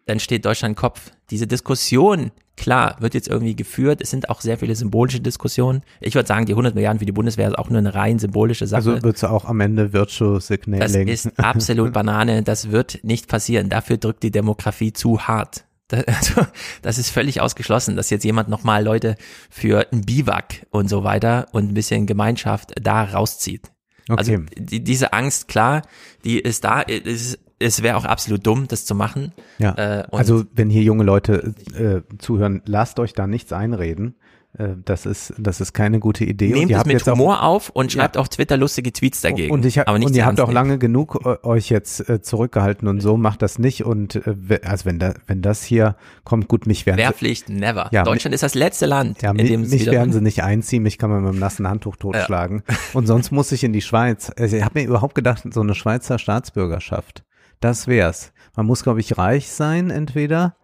dann 0.07 0.21
steht 0.21 0.45
Deutschland 0.45 0.77
Kopf. 0.77 1.13
Diese 1.31 1.47
Diskussion 1.47 2.33
Klar, 2.61 2.97
wird 3.01 3.15
jetzt 3.15 3.27
irgendwie 3.27 3.57
geführt. 3.57 4.03
Es 4.03 4.11
sind 4.11 4.29
auch 4.29 4.43
sehr 4.43 4.59
viele 4.59 4.77
symbolische 4.77 5.19
Diskussionen. 5.19 5.83
Ich 5.99 6.15
würde 6.15 6.27
sagen, 6.27 6.45
die 6.45 6.53
100 6.53 6.75
Milliarden 6.75 6.99
für 6.99 7.07
die 7.07 7.13
Bundeswehr 7.13 7.49
ist 7.49 7.59
auch 7.59 7.71
nur 7.71 7.79
eine 7.79 7.95
rein 7.95 8.19
symbolische 8.19 8.67
Sache. 8.67 8.91
Also 8.91 9.03
wird 9.03 9.17
es 9.17 9.25
auch 9.25 9.47
am 9.47 9.61
Ende 9.61 9.95
Virtual 9.95 10.39
Signaling. 10.43 11.07
Das 11.07 11.25
ist 11.25 11.39
absolut 11.39 11.91
Banane. 11.95 12.43
Das 12.43 12.71
wird 12.71 13.03
nicht 13.03 13.29
passieren. 13.29 13.71
Dafür 13.71 13.97
drückt 13.97 14.23
die 14.23 14.31
Demografie 14.31 14.93
zu 14.93 15.27
hart. 15.27 15.65
Das, 15.89 16.05
also, 16.07 16.47
das 16.83 16.99
ist 16.99 17.09
völlig 17.09 17.41
ausgeschlossen, 17.41 17.97
dass 17.97 18.11
jetzt 18.11 18.25
jemand 18.25 18.51
nochmal 18.51 18.85
Leute 18.85 19.17
für 19.49 19.91
ein 19.91 20.03
Biwak 20.03 20.67
und 20.69 20.91
so 20.91 21.03
weiter 21.03 21.49
und 21.53 21.71
ein 21.71 21.75
bisschen 21.75 22.05
Gemeinschaft 22.05 22.75
da 22.79 23.05
rauszieht. 23.05 23.71
Also 24.07 24.33
okay. 24.33 24.45
Also 24.51 24.65
die, 24.67 24.85
diese 24.85 25.15
Angst, 25.15 25.49
klar, 25.49 25.81
die 26.25 26.39
ist 26.39 26.65
da, 26.65 26.83
ist 26.83 27.39
es 27.61 27.83
wäre 27.83 27.97
auch 27.97 28.05
absolut 28.05 28.47
dumm, 28.47 28.67
das 28.67 28.85
zu 28.85 28.95
machen. 28.95 29.33
Ja. 29.59 29.75
Äh, 29.75 30.05
also 30.11 30.45
wenn 30.53 30.71
hier 30.71 30.83
junge 30.83 31.05
Leute 31.05 31.55
äh, 31.77 32.17
zuhören, 32.19 32.63
lasst 32.65 32.99
euch 32.99 33.13
da 33.13 33.27
nichts 33.27 33.53
einreden. 33.53 34.17
Äh, 34.59 34.71
das 34.85 35.07
ist, 35.07 35.35
das 35.39 35.61
ist 35.61 35.75
keine 35.75 36.01
gute 36.01 36.25
Idee. 36.25 36.53
Nehmt 36.53 36.73
es 36.73 36.85
mit 36.85 37.07
Humor 37.07 37.43
auf 37.43 37.69
und 37.71 37.93
schreibt 37.93 38.17
ja. 38.17 38.23
auf 38.23 38.31
Twitter 38.31 38.57
lustige 38.57 38.93
Tweets 38.93 39.21
dagegen. 39.21 39.53
Und, 39.53 39.65
ich, 39.65 39.79
aber 39.79 39.95
und 39.95 40.17
ihr 40.17 40.25
habt 40.25 40.41
auch 40.41 40.51
lange 40.51 40.79
genug 40.79 41.21
äh, 41.25 41.47
euch 41.47 41.69
jetzt 41.69 42.09
äh, 42.09 42.23
zurückgehalten 42.23 42.89
und 42.89 43.01
so, 43.01 43.19
macht 43.19 43.43
das 43.43 43.59
nicht. 43.59 43.85
Und 43.85 44.17
äh, 44.27 44.61
also 44.65 44.87
wenn, 44.87 44.99
da, 44.99 45.15
wenn 45.27 45.43
das 45.43 45.63
hier 45.63 45.97
kommt, 46.25 46.49
gut, 46.49 46.67
mich 46.67 46.87
werden 46.87 46.99
Wehrpflicht, 46.99 47.49
sie, 47.49 47.53
never. 47.53 47.91
Ja, 47.93 48.03
Deutschland 48.03 48.35
ist 48.35 48.43
das 48.43 48.55
letzte 48.55 48.87
Land. 48.87 49.21
Ja, 49.23 49.31
in 49.31 49.47
dem 49.47 49.61
mich 49.61 49.87
werden 49.87 50.13
sie 50.13 50.23
nicht 50.23 50.43
einziehen, 50.43 50.83
mich 50.83 50.97
kann 50.97 51.11
man 51.11 51.21
mit 51.21 51.31
einem 51.31 51.39
nassen 51.41 51.69
Handtuch 51.69 51.97
totschlagen. 51.97 52.63
Ja. 52.69 52.77
Und 52.95 53.07
sonst 53.07 53.31
muss 53.31 53.53
ich 53.53 53.63
in 53.63 53.75
die 53.75 53.83
Schweiz. 53.83 54.33
Also 54.37 54.57
ich 54.57 54.65
habe 54.65 54.81
mir 54.81 54.87
überhaupt 54.87 55.15
gedacht, 55.15 55.45
so 55.53 55.61
eine 55.61 55.75
Schweizer 55.75 56.19
Staatsbürgerschaft. 56.19 57.23
Das 57.61 57.87
wär's. 57.87 58.33
Man 58.57 58.67
muss, 58.67 58.83
glaube 58.83 59.01
ich, 59.01 59.19
reich 59.19 59.51
sein, 59.51 59.91
entweder. 59.91 60.57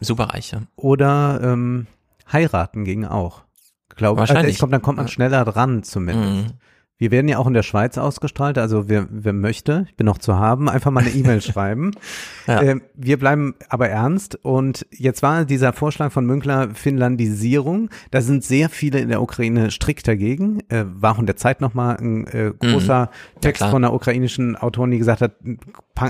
Superreich, 0.00 0.50
ja. 0.52 0.62
Oder 0.76 1.40
ähm, 1.42 1.86
heiraten 2.32 2.84
ging 2.84 3.04
auch. 3.04 3.44
Glaube 3.90 4.20
also 4.20 4.32
Wahrscheinlich. 4.32 4.56
Also, 4.56 4.60
kommt, 4.60 4.72
dann 4.72 4.82
kommt 4.82 4.98
man 4.98 5.08
schneller 5.08 5.44
dran 5.44 5.82
zumindest. 5.82 6.48
Mhm. 6.48 6.58
Wir 6.98 7.12
werden 7.12 7.28
ja 7.28 7.38
auch 7.38 7.46
in 7.46 7.54
der 7.54 7.62
Schweiz 7.62 7.96
ausgestrahlt, 7.96 8.58
also 8.58 8.88
wer, 8.88 9.06
wer 9.08 9.32
möchte, 9.32 9.86
ich 9.88 9.94
bin 9.94 10.04
noch 10.04 10.18
zu 10.18 10.36
haben, 10.36 10.68
einfach 10.68 10.90
mal 10.90 11.04
eine 11.04 11.10
E-Mail 11.10 11.40
schreiben. 11.42 11.92
Ja. 12.48 12.60
Äh, 12.60 12.80
wir 12.94 13.18
bleiben 13.20 13.54
aber 13.68 13.88
ernst 13.88 14.34
und 14.44 14.84
jetzt 14.90 15.22
war 15.22 15.44
dieser 15.44 15.72
Vorschlag 15.72 16.10
von 16.10 16.26
Münkler 16.26 16.70
Finnlandisierung, 16.74 17.88
da 18.10 18.20
sind 18.20 18.42
sehr 18.42 18.68
viele 18.68 18.98
in 18.98 19.10
der 19.10 19.22
Ukraine 19.22 19.70
strikt 19.70 20.08
dagegen. 20.08 20.58
Äh, 20.70 20.86
war 20.88 21.14
auch 21.14 21.20
in 21.20 21.26
der 21.26 21.36
Zeit 21.36 21.60
nochmal 21.60 21.96
ein 21.98 22.26
äh, 22.26 22.52
großer 22.58 23.10
mhm. 23.36 23.40
Text 23.42 23.62
ja, 23.62 23.70
von 23.70 23.84
einer 23.84 23.94
ukrainischen 23.94 24.56
Autorin, 24.56 24.90
die 24.90 24.98
gesagt 24.98 25.20
hat, 25.20 25.36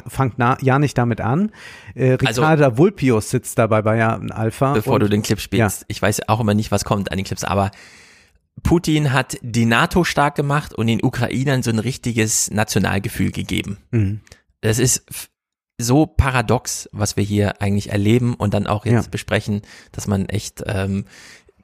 fangt 0.06 0.34
na, 0.38 0.56
ja 0.62 0.78
nicht 0.78 0.96
damit 0.96 1.20
an. 1.20 1.52
Äh, 1.94 2.12
also 2.12 2.40
Ricarda 2.40 2.64
also, 2.64 2.78
Vulpius 2.78 3.28
sitzt 3.28 3.58
dabei 3.58 3.82
bei 3.82 4.02
Alpha. 4.02 4.72
Bevor 4.72 4.98
du 4.98 5.08
den 5.10 5.20
Clip 5.22 5.38
spielst, 5.38 5.80
ja. 5.82 5.86
ich 5.88 6.00
weiß 6.00 6.28
auch 6.28 6.40
immer 6.40 6.54
nicht, 6.54 6.70
was 6.70 6.86
kommt 6.86 7.10
an 7.10 7.18
den 7.18 7.26
Clips, 7.26 7.44
aber 7.44 7.72
Putin 8.62 9.12
hat 9.12 9.36
die 9.42 9.66
NATO 9.66 10.04
stark 10.04 10.34
gemacht 10.34 10.74
und 10.74 10.86
den 10.86 11.02
Ukrainern 11.02 11.62
so 11.62 11.70
ein 11.70 11.78
richtiges 11.78 12.50
Nationalgefühl 12.50 13.30
gegeben. 13.30 13.78
Mhm. 13.90 14.20
Das 14.60 14.78
ist 14.78 15.04
so 15.80 16.06
paradox, 16.06 16.88
was 16.92 17.16
wir 17.16 17.22
hier 17.22 17.62
eigentlich 17.62 17.90
erleben 17.90 18.34
und 18.34 18.52
dann 18.52 18.66
auch 18.66 18.84
jetzt 18.84 19.04
ja. 19.04 19.10
besprechen, 19.10 19.62
dass 19.92 20.08
man 20.08 20.26
echt 20.26 20.62
ähm, 20.66 21.04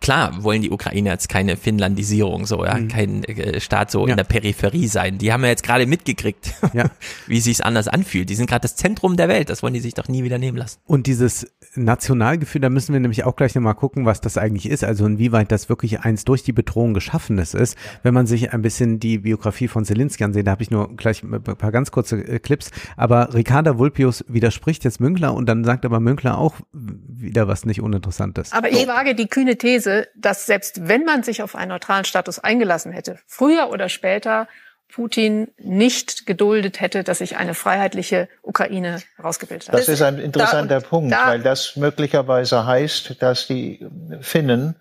klar 0.05 0.45
wollen 0.45 0.61
die 0.61 0.71
Ukrainer 0.71 1.13
jetzt 1.13 1.31
keine 1.31 1.57
Finnlandisierung, 1.57 2.45
so, 2.45 2.63
ja, 2.63 2.75
mhm. 2.75 2.89
kein 2.89 3.25
äh, 3.25 3.59
Staat 3.59 3.91
so 3.91 4.07
ja. 4.07 4.13
in 4.13 4.17
der 4.19 4.25
Peripherie 4.25 4.87
sein. 4.87 5.17
Die 5.17 5.33
haben 5.33 5.43
ja 5.43 5.49
jetzt 5.49 5.63
gerade 5.63 5.87
mitgekriegt, 5.87 6.53
ja. 6.75 6.91
wie 7.27 7.41
sich's 7.41 7.63
anders 7.63 7.89
anfühlt. 7.89 8.29
Die 8.29 8.35
sind 8.35 8.49
gerade 8.49 8.61
das 8.61 8.77
Zentrum 8.77 9.17
der 9.17 9.29
Welt. 9.29 9.49
Das 9.49 9.63
wollen 9.63 9.73
die 9.73 9.81
sich 9.81 9.95
doch 9.95 10.07
nie 10.09 10.23
wieder 10.23 10.37
nehmen 10.37 10.59
lassen. 10.59 10.79
Und 10.85 11.07
dieses 11.07 11.47
Nationalgefühl, 11.75 12.61
da 12.61 12.69
müssen 12.69 12.93
wir 12.93 13.01
nämlich 13.01 13.25
auch 13.25 13.35
gleich 13.35 13.55
nochmal 13.55 13.75
gucken, 13.75 14.05
was 14.05 14.21
das 14.21 14.37
eigentlich 14.37 14.69
ist. 14.69 14.85
Also 14.85 15.07
inwieweit 15.07 15.51
das 15.51 15.71
wirklich 15.71 16.01
eins 16.01 16.27
durch 16.27 16.43
die 16.43 16.53
Bedrohung 16.53 16.93
geschaffenes 16.93 17.55
ist. 17.55 17.79
Wenn 18.03 18.13
man 18.13 18.27
sich 18.27 18.53
ein 18.53 18.61
bisschen 18.61 19.01
die 19.01 19.19
Biografie 19.19 19.69
von 19.69 19.87
Zelensky 19.87 20.25
ansieht, 20.25 20.47
da 20.47 20.51
habe 20.51 20.63
ich 20.63 20.71
nur 20.71 20.95
gleich 20.97 21.23
ein 21.23 21.43
paar 21.43 21.73
ganz 21.73 21.91
kurze 21.91 22.17
äh, 22.19 22.41
Clips. 22.41 22.71
Aber 22.99 23.33
Ricarda 23.33 23.79
Vulpius 23.79 24.23
widerspricht 24.29 24.85
jetzt 24.85 25.01
Münkler 25.01 25.33
und 25.33 25.49
dann 25.49 25.65
sagt 25.65 25.87
aber 25.87 25.99
Münkler 25.99 26.37
auch 26.37 26.57
wieder 26.73 27.49
was 27.49 27.65
nicht 27.65 27.81
Uninteressantes. 27.81 28.53
Aber 28.53 28.71
ich 28.71 28.87
wage 28.87 29.15
die 29.15 29.29
kühne 29.29 29.57
These, 29.57 29.94
dass 30.15 30.47
selbst 30.47 30.89
wenn 30.89 31.05
man 31.05 31.23
sich 31.23 31.43
auf 31.43 31.55
einen 31.55 31.71
neutralen 31.71 32.05
Status 32.05 32.39
eingelassen 32.39 32.93
hätte, 32.93 33.19
früher 33.27 33.71
oder 33.71 33.89
später 33.89 34.49
Putin 34.93 35.49
nicht 35.59 36.27
geduldet 36.27 36.81
hätte, 36.81 37.03
dass 37.03 37.19
sich 37.19 37.37
eine 37.37 37.55
freiheitliche 37.55 38.29
Ukraine 38.43 39.03
herausgebildet 39.17 39.69
hat. 39.69 39.75
Das 39.75 39.89
ist 39.89 40.03
ein 40.03 40.19
interessanter 40.19 40.81
da, 40.81 40.87
Punkt, 40.87 41.13
da, 41.13 41.27
weil 41.29 41.43
das 41.43 41.77
möglicherweise 41.77 42.67
heißt, 42.67 43.21
dass 43.21 43.47
die 43.47 43.85
Finnen 44.21 44.77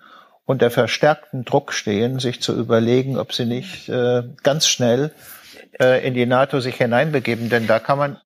unter 0.45 0.69
verstärkten 0.69 1.45
Druck 1.45 1.73
stehen, 1.73 2.19
sich 2.19 2.41
zu 2.41 2.53
überlegen, 2.55 3.17
ob 3.17 3.33
sie 3.33 3.45
nicht 3.45 3.89
äh, 3.89 4.23
ganz 4.43 4.67
schnell 4.67 5.11
äh, 5.79 6.05
in 6.05 6.13
die 6.13 6.25
NATO 6.25 6.59
sich 6.59 6.75
hineinbegeben, 6.75 7.49
denn 7.49 7.65
da 7.65 7.79
kann 7.79 7.97
man 7.97 8.17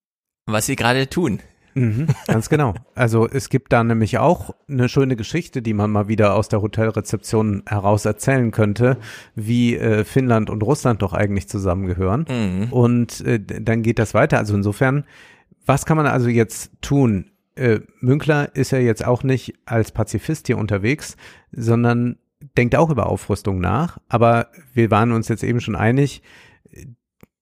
was 0.48 0.66
sie 0.66 0.78
gerade 0.78 1.08
tun. 1.10 1.42
Mhm, 1.78 2.08
ganz 2.26 2.50
genau. 2.50 2.74
Also 2.96 3.28
es 3.28 3.50
gibt 3.50 3.72
da 3.72 3.84
nämlich 3.84 4.18
auch 4.18 4.56
eine 4.68 4.90
schöne 4.90 5.16
Geschichte, 5.16 5.62
die 5.62 5.74
man 5.74 5.92
mal 5.92 6.08
wieder 6.08 6.34
aus 6.34 6.50
der 6.50 6.62
Hotelrezeption 6.62 7.62
heraus 7.68 8.06
erzählen 8.06 8.50
könnte, 8.52 8.98
wie 9.36 9.78
äh, 9.78 10.04
Finnland 10.04 10.50
und 10.50 10.64
Russland 10.64 11.04
doch 11.04 11.14
eigentlich 11.14 11.48
zusammengehören. 11.48 12.26
Mhm. 12.30 12.74
Und 12.74 13.22
äh, 13.22 13.40
dann 13.40 13.84
geht 13.84 14.00
das 14.00 14.16
weiter. 14.16 14.40
Also 14.40 14.56
insofern, 14.56 15.06
was 15.66 15.86
kann 15.86 15.98
man 15.98 16.08
also 16.08 16.30
jetzt 16.30 16.72
tun? 16.82 17.30
Äh, 17.56 17.82
Münkler 18.00 18.56
ist 18.56 18.72
ja 18.72 18.80
jetzt 18.80 19.06
auch 19.06 19.24
nicht 19.24 19.54
als 19.66 19.92
Pazifist 19.92 20.48
hier 20.48 20.58
unterwegs, 20.58 21.16
sondern 21.52 22.18
denkt 22.58 22.76
auch 22.76 22.90
über 22.90 23.08
Aufrüstung 23.08 23.60
nach. 23.60 24.00
Aber 24.10 24.48
wir 24.74 24.90
waren 24.90 25.12
uns 25.12 25.28
jetzt 25.28 25.44
eben 25.44 25.62
schon 25.62 25.76
einig, 25.76 26.24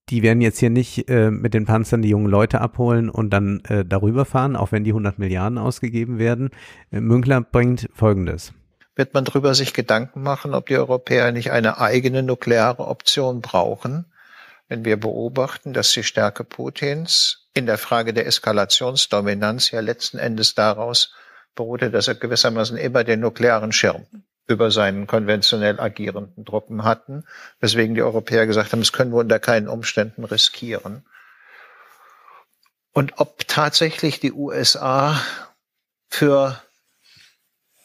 die 0.10 0.22
werden 0.22 0.42
jetzt 0.42 0.60
hier 0.60 0.70
nicht 0.70 1.10
äh, 1.10 1.32
mit 1.32 1.54
den 1.54 1.66
Panzern 1.66 2.02
die 2.02 2.10
jungen 2.10 2.30
Leute 2.30 2.62
abholen 2.62 3.10
und 3.10 3.32
dann 3.32 3.62
äh, 3.66 3.84
darüber 3.84 4.26
fahren, 4.26 4.56
auch 4.56 4.72
wenn 4.72 4.84
die 4.84 4.92
100 4.92 5.18
Milliarden 5.18 5.58
ausgegeben 5.58 6.20
werden. 6.20 6.52
Äh, 6.92 7.00
Münkler 7.00 7.42
bringt 7.42 7.90
Folgendes. 7.94 8.54
Wird 8.96 9.14
man 9.14 9.26
darüber 9.26 9.56
sich 9.56 9.74
Gedanken 9.74 10.22
machen, 10.22 10.54
ob 10.54 10.68
die 10.68 10.78
Europäer 10.78 11.32
nicht 11.32 11.52
eine 11.52 11.80
eigene 11.80 12.24
nukleare 12.24 12.88
Option 12.88 13.42
brauchen, 13.42 14.06
wenn 14.70 14.86
wir 14.86 15.00
beobachten, 15.00 15.74
dass 15.74 15.92
die 15.92 16.04
Stärke 16.04 16.44
Putins 16.44 17.50
in 17.54 17.66
der 17.66 17.78
Frage 17.78 18.14
der 18.14 18.28
Eskalationsdominanz 18.28 19.72
ja 19.72 19.80
letzten 19.80 20.18
Endes 20.18 20.56
daraus 20.56 21.14
beruhte, 21.56 21.90
dass 21.90 22.08
er 22.08 22.16
gewissermaßen 22.16 22.78
immer 22.78 23.04
den 23.04 23.22
nuklearen 23.22 23.72
Schirm 23.72 24.06
über 24.48 24.72
seinen 24.72 25.08
konventionell 25.08 25.80
agierenden 25.80 26.46
Truppen 26.46 26.84
hatten, 26.84 27.26
weswegen 27.60 27.96
die 27.96 28.04
Europäer 28.04 28.46
gesagt 28.46 28.72
haben, 28.72 28.82
das 28.82 28.94
können 28.94 29.12
wir 29.12 29.20
unter 29.20 29.40
keinen 29.40 29.68
Umständen 29.68 30.24
riskieren. 30.24 31.06
Und 32.94 33.14
ob 33.18 33.48
tatsächlich 33.48 34.20
die 34.20 34.32
USA 34.32 35.20
für 36.08 36.62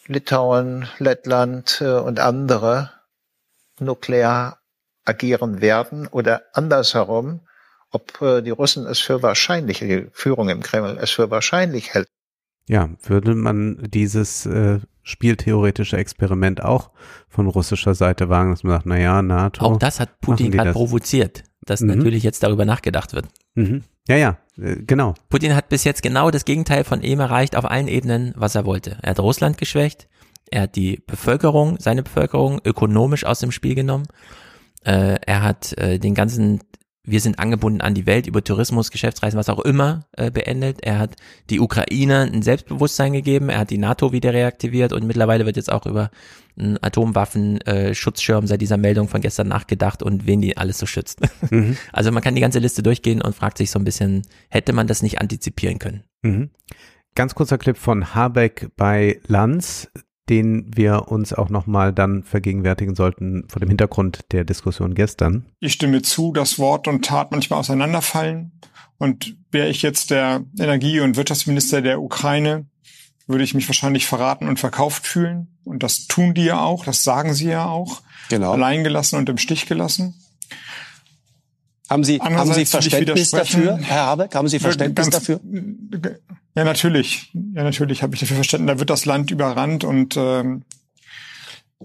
Litauen, 0.07 0.89
Lettland 0.99 1.81
äh, 1.81 1.99
und 1.99 2.21
andere 2.21 2.93
nuklear 3.79 4.61
agieren 5.05 5.61
werden 5.61 6.07
oder 6.07 6.43
andersherum, 6.53 7.41
ob 7.91 8.21
äh, 8.23 8.43
die 8.43 8.51
Russen 8.51 8.87
es 8.87 9.01
für 9.01 9.23
wahrscheinlich, 9.23 9.79
die 9.79 10.09
Führung 10.13 10.49
im 10.49 10.63
Kreml 10.63 10.99
es 11.01 11.11
für 11.11 11.31
wahrscheinlich 11.31 11.95
hält. 11.95 12.09
Ja, 12.69 12.91
würde 13.03 13.35
man 13.35 13.89
dieses 13.91 14.47
äh, 14.47 14.81
spieltheoretische 15.03 15.97
Experiment 15.97 16.63
auch 16.63 16.91
von 17.29 17.47
russischer 17.49 17.95
Seite 17.95 18.29
wagen, 18.29 18.51
dass 18.51 18.63
man 18.63 18.73
sagt, 18.73 18.87
na 18.87 18.99
ja, 18.99 19.23
NATO. 19.23 19.65
Auch 19.65 19.79
das 19.79 20.01
hat 20.01 20.21
Putin 20.21 20.51
gerade 20.51 20.73
provoziert, 20.73 21.45
dass 21.65 21.81
mhm. 21.81 21.89
natürlich 21.89 22.23
jetzt 22.23 22.43
darüber 22.43 22.65
nachgedacht 22.65 23.13
wird. 23.13 23.27
Mhm. 23.55 23.83
Ja, 24.09 24.17
ja, 24.17 24.39
äh, 24.59 24.77
genau. 24.77 25.15
Putin 25.29 25.55
hat 25.55 25.69
bis 25.69 25.85
jetzt 25.85 26.03
genau 26.03 26.31
das 26.31 26.45
Gegenteil 26.45 26.85
von 26.85 27.03
ihm 27.03 27.21
erreicht 27.21 27.57
auf 27.57 27.65
allen 27.65 27.89
Ebenen, 27.89 28.33
was 28.37 28.55
er 28.55 28.65
wollte. 28.65 28.99
Er 29.03 29.11
hat 29.11 29.21
Russland 29.21 29.59
geschwächt, 29.59 30.09
er 30.51 30.63
hat 30.63 30.77
die 30.77 31.03
Bevölkerung, 31.07 31.77
seine 31.79 32.03
Bevölkerung 32.03 32.61
ökonomisch 32.65 33.25
aus 33.25 33.41
dem 33.41 33.53
Spiel 33.53 33.75
genommen. 33.75 34.07
Äh, 34.85 35.19
er 35.27 35.43
hat 35.43 35.77
äh, 35.79 35.99
den 35.99 36.15
ganzen 36.15 36.61
wir 37.11 37.21
sind 37.21 37.39
angebunden 37.39 37.81
an 37.81 37.95
die 37.95 38.07
Welt 38.07 38.27
über 38.27 38.43
Tourismus, 38.43 38.91
Geschäftsreisen, 38.91 39.39
was 39.39 39.49
auch 39.49 39.61
immer 39.61 40.07
äh, 40.13 40.31
beendet. 40.31 40.79
Er 40.83 40.99
hat 40.99 41.17
die 41.51 41.61
Ukraine 41.61 42.23
ein 42.33 42.43
Selbstbewusstsein 42.43 43.13
gegeben, 43.13 43.49
er 43.49 43.61
hat 43.61 43.71
die 43.71 43.79
NATO 43.79 44.13
wieder 44.13 44.33
reaktiviert 44.33 44.93
und 44.93 45.07
mittlerweile 45.07 45.47
wird 45.47 45.57
jetzt 45.57 45.73
auch 45.73 45.87
über 45.87 46.11
einen 46.59 46.79
Atomwaffen-Schutzschirm 46.83 48.45
äh, 48.45 48.47
seit 48.47 48.61
dieser 48.61 48.77
Meldung 48.77 49.09
von 49.09 49.21
gestern 49.21 49.49
nachgedacht 49.49 50.03
und 50.03 50.27
wen 50.27 50.41
die 50.41 50.57
alles 50.57 50.79
so 50.79 50.87
schützt. 50.87 51.21
Mhm. 51.51 51.77
Also 51.93 52.13
man 52.13 52.23
kann 52.23 52.35
die 52.35 52.41
ganze 52.41 52.61
Liste 52.61 52.83
durchgehen 52.83 53.23
und 53.23 53.35
fragt 53.35 53.59
sich 53.59 53.71
so 53.71 53.79
ein 53.79 53.85
bisschen, 53.85 54.23
hätte 54.51 54.73
man 54.73 54.87
das 54.87 55.03
nicht 55.03 55.21
antizipieren 55.21 55.79
können? 55.79 56.05
Mhm. 56.23 56.51
Ganz 57.15 57.35
kurzer 57.35 57.59
Clip 57.59 57.77
von 57.77 58.15
Habeck 58.15 58.69
bei 58.77 59.21
Lanz 59.27 59.91
den 60.31 60.71
wir 60.77 61.09
uns 61.09 61.33
auch 61.33 61.51
nochmal 61.51 61.93
dann 61.93 62.23
vergegenwärtigen 62.23 62.95
sollten 62.95 63.45
vor 63.49 63.59
dem 63.59 63.69
Hintergrund 63.69 64.21
der 64.31 64.45
Diskussion 64.45 64.95
gestern. 64.95 65.45
Ich 65.59 65.73
stimme 65.73 66.03
zu, 66.03 66.33
dass 66.33 66.59
Wort 66.61 66.87
und 66.87 67.05
Tat 67.05 67.33
manchmal 67.33 67.59
auseinanderfallen. 67.59 68.53
Und 68.97 69.37
wäre 69.51 69.69
ich 69.69 69.83
jetzt 69.83 70.11
der 70.11 70.45
Energie- 70.59 71.01
und 71.01 71.17
Wirtschaftsminister 71.17 71.83
der 71.83 72.01
Ukraine, 72.01 72.67
würde 73.27 73.43
ich 73.43 73.55
mich 73.55 73.69
wahrscheinlich 73.69 74.07
verraten 74.07 74.49
und 74.49 74.61
verkauft 74.61 75.07
fühlen. 75.07 75.49
Und 75.65 75.83
das 75.83 76.07
tun 76.07 76.33
die 76.33 76.45
ja 76.45 76.61
auch, 76.61 76.85
das 76.85 77.03
sagen 77.03 77.35
sie 77.35 77.49
ja 77.49 77.67
auch. 77.67 78.03
Genau. 78.29 78.53
Alleingelassen 78.53 79.19
und 79.19 79.29
im 79.29 79.39
Stich 79.39 79.67
gelassen. 79.67 80.15
Haben 81.89 82.05
Sie, 82.05 82.21
haben 82.21 82.53
Sie 82.53 82.67
Verständnis 82.67 83.33
dafür, 83.33 83.79
Herr 83.79 84.07
Habeck? 84.07 84.35
Haben 84.37 84.47
Sie 84.47 84.61
Verständnis 84.61 85.11
Ganz, 85.11 85.27
dafür? 85.27 85.41
Ja, 86.55 86.65
natürlich. 86.65 87.31
Ja, 87.55 87.63
natürlich 87.63 88.03
habe 88.03 88.15
ich 88.15 88.21
dafür 88.21 88.37
verstanden. 88.37 88.67
Da 88.67 88.79
wird 88.79 88.91
das 88.91 89.05
Land 89.05 89.31
überrannt 89.31 89.85
und 89.85 90.17
ähm, 90.17 90.63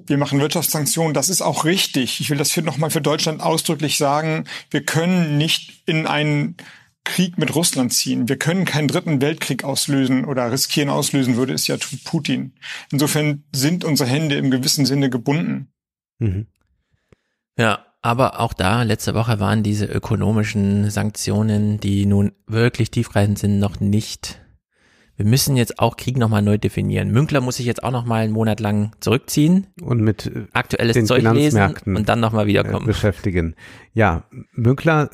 wir 0.07 0.17
machen 0.17 0.39
Wirtschaftssanktionen. 0.39 1.13
Das 1.13 1.29
ist 1.29 1.41
auch 1.41 1.65
richtig. 1.65 2.19
Ich 2.19 2.29
will 2.29 2.37
das 2.37 2.51
für 2.51 2.61
nochmal 2.61 2.89
für 2.89 3.01
Deutschland 3.01 3.41
ausdrücklich 3.41 3.97
sagen. 3.97 4.45
Wir 4.69 4.83
können 4.83 5.37
nicht 5.37 5.83
in 5.85 6.07
einen 6.07 6.57
Krieg 7.03 7.37
mit 7.37 7.55
Russland 7.55 7.93
ziehen. 7.93 8.27
Wir 8.27 8.37
können 8.37 8.65
keinen 8.65 8.87
dritten 8.87 9.21
Weltkrieg 9.21 9.63
auslösen 9.63 10.25
oder 10.25 10.51
riskieren 10.51 10.89
auslösen, 10.89 11.37
würde 11.37 11.53
es 11.53 11.67
ja 11.67 11.77
Putin. 12.03 12.53
Insofern 12.91 13.43
sind 13.53 13.85
unsere 13.85 14.09
Hände 14.09 14.35
im 14.35 14.51
gewissen 14.51 14.85
Sinne 14.85 15.09
gebunden. 15.09 15.69
Mhm. 16.19 16.47
Ja, 17.57 17.85
aber 18.01 18.39
auch 18.39 18.53
da, 18.53 18.83
letzte 18.83 19.13
Woche 19.13 19.39
waren 19.39 19.63
diese 19.63 19.85
ökonomischen 19.85 20.89
Sanktionen, 20.89 21.79
die 21.79 22.05
nun 22.05 22.33
wirklich 22.47 22.91
tiefgreifend 22.91 23.39
sind, 23.39 23.59
noch 23.59 23.79
nicht. 23.79 24.39
Wir 25.17 25.25
müssen 25.25 25.55
jetzt 25.55 25.79
auch 25.79 25.95
Krieg 25.95 26.17
nochmal 26.17 26.41
neu 26.41 26.57
definieren. 26.57 27.09
Münkler 27.09 27.41
muss 27.41 27.57
sich 27.57 27.65
jetzt 27.65 27.83
auch 27.83 27.91
nochmal 27.91 28.23
einen 28.23 28.33
Monat 28.33 28.59
lang 28.59 28.93
zurückziehen 28.99 29.67
und 29.81 30.01
mit 30.01 30.29
aktuelles 30.53 30.93
den 30.93 31.05
Zeug 31.05 31.23
lesen 31.23 31.75
und 31.85 32.09
dann 32.09 32.19
nochmal 32.19 32.47
wiederkommen. 32.47 32.85
Äh, 32.85 32.87
beschäftigen. 32.87 33.55
Ja, 33.93 34.23
Münkler 34.51 35.09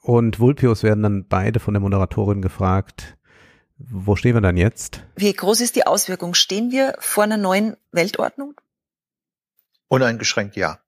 und 0.00 0.38
Vulpius 0.38 0.82
werden 0.82 1.02
dann 1.02 1.26
beide 1.26 1.58
von 1.58 1.74
der 1.74 1.80
Moderatorin 1.80 2.42
gefragt, 2.42 3.16
wo 3.76 4.14
stehen 4.14 4.34
wir 4.34 4.40
dann 4.40 4.56
jetzt? 4.56 5.04
Wie 5.16 5.32
groß 5.32 5.60
ist 5.60 5.74
die 5.74 5.86
Auswirkung? 5.86 6.34
Stehen 6.34 6.70
wir 6.70 6.94
vor 7.00 7.24
einer 7.24 7.36
neuen 7.36 7.76
Weltordnung? 7.90 8.54
Uneingeschränkt 9.88 10.56
ja. 10.56 10.78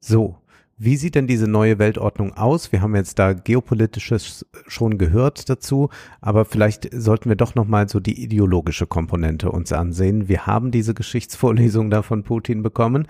So, 0.00 0.38
wie 0.82 0.96
sieht 0.96 1.14
denn 1.14 1.26
diese 1.26 1.46
neue 1.46 1.78
Weltordnung 1.78 2.32
aus? 2.32 2.72
Wir 2.72 2.80
haben 2.80 2.96
jetzt 2.96 3.18
da 3.18 3.34
geopolitisches 3.34 4.46
schon 4.66 4.96
gehört 4.96 5.50
dazu, 5.50 5.90
aber 6.22 6.46
vielleicht 6.46 6.88
sollten 6.94 7.28
wir 7.28 7.36
doch 7.36 7.54
noch 7.54 7.66
mal 7.66 7.86
so 7.86 8.00
die 8.00 8.22
ideologische 8.22 8.86
Komponente 8.86 9.52
uns 9.52 9.74
ansehen. 9.74 10.26
Wir 10.26 10.46
haben 10.46 10.70
diese 10.70 10.94
Geschichtsvorlesung 10.94 11.90
da 11.90 12.00
von 12.00 12.22
Putin 12.22 12.62
bekommen 12.62 13.06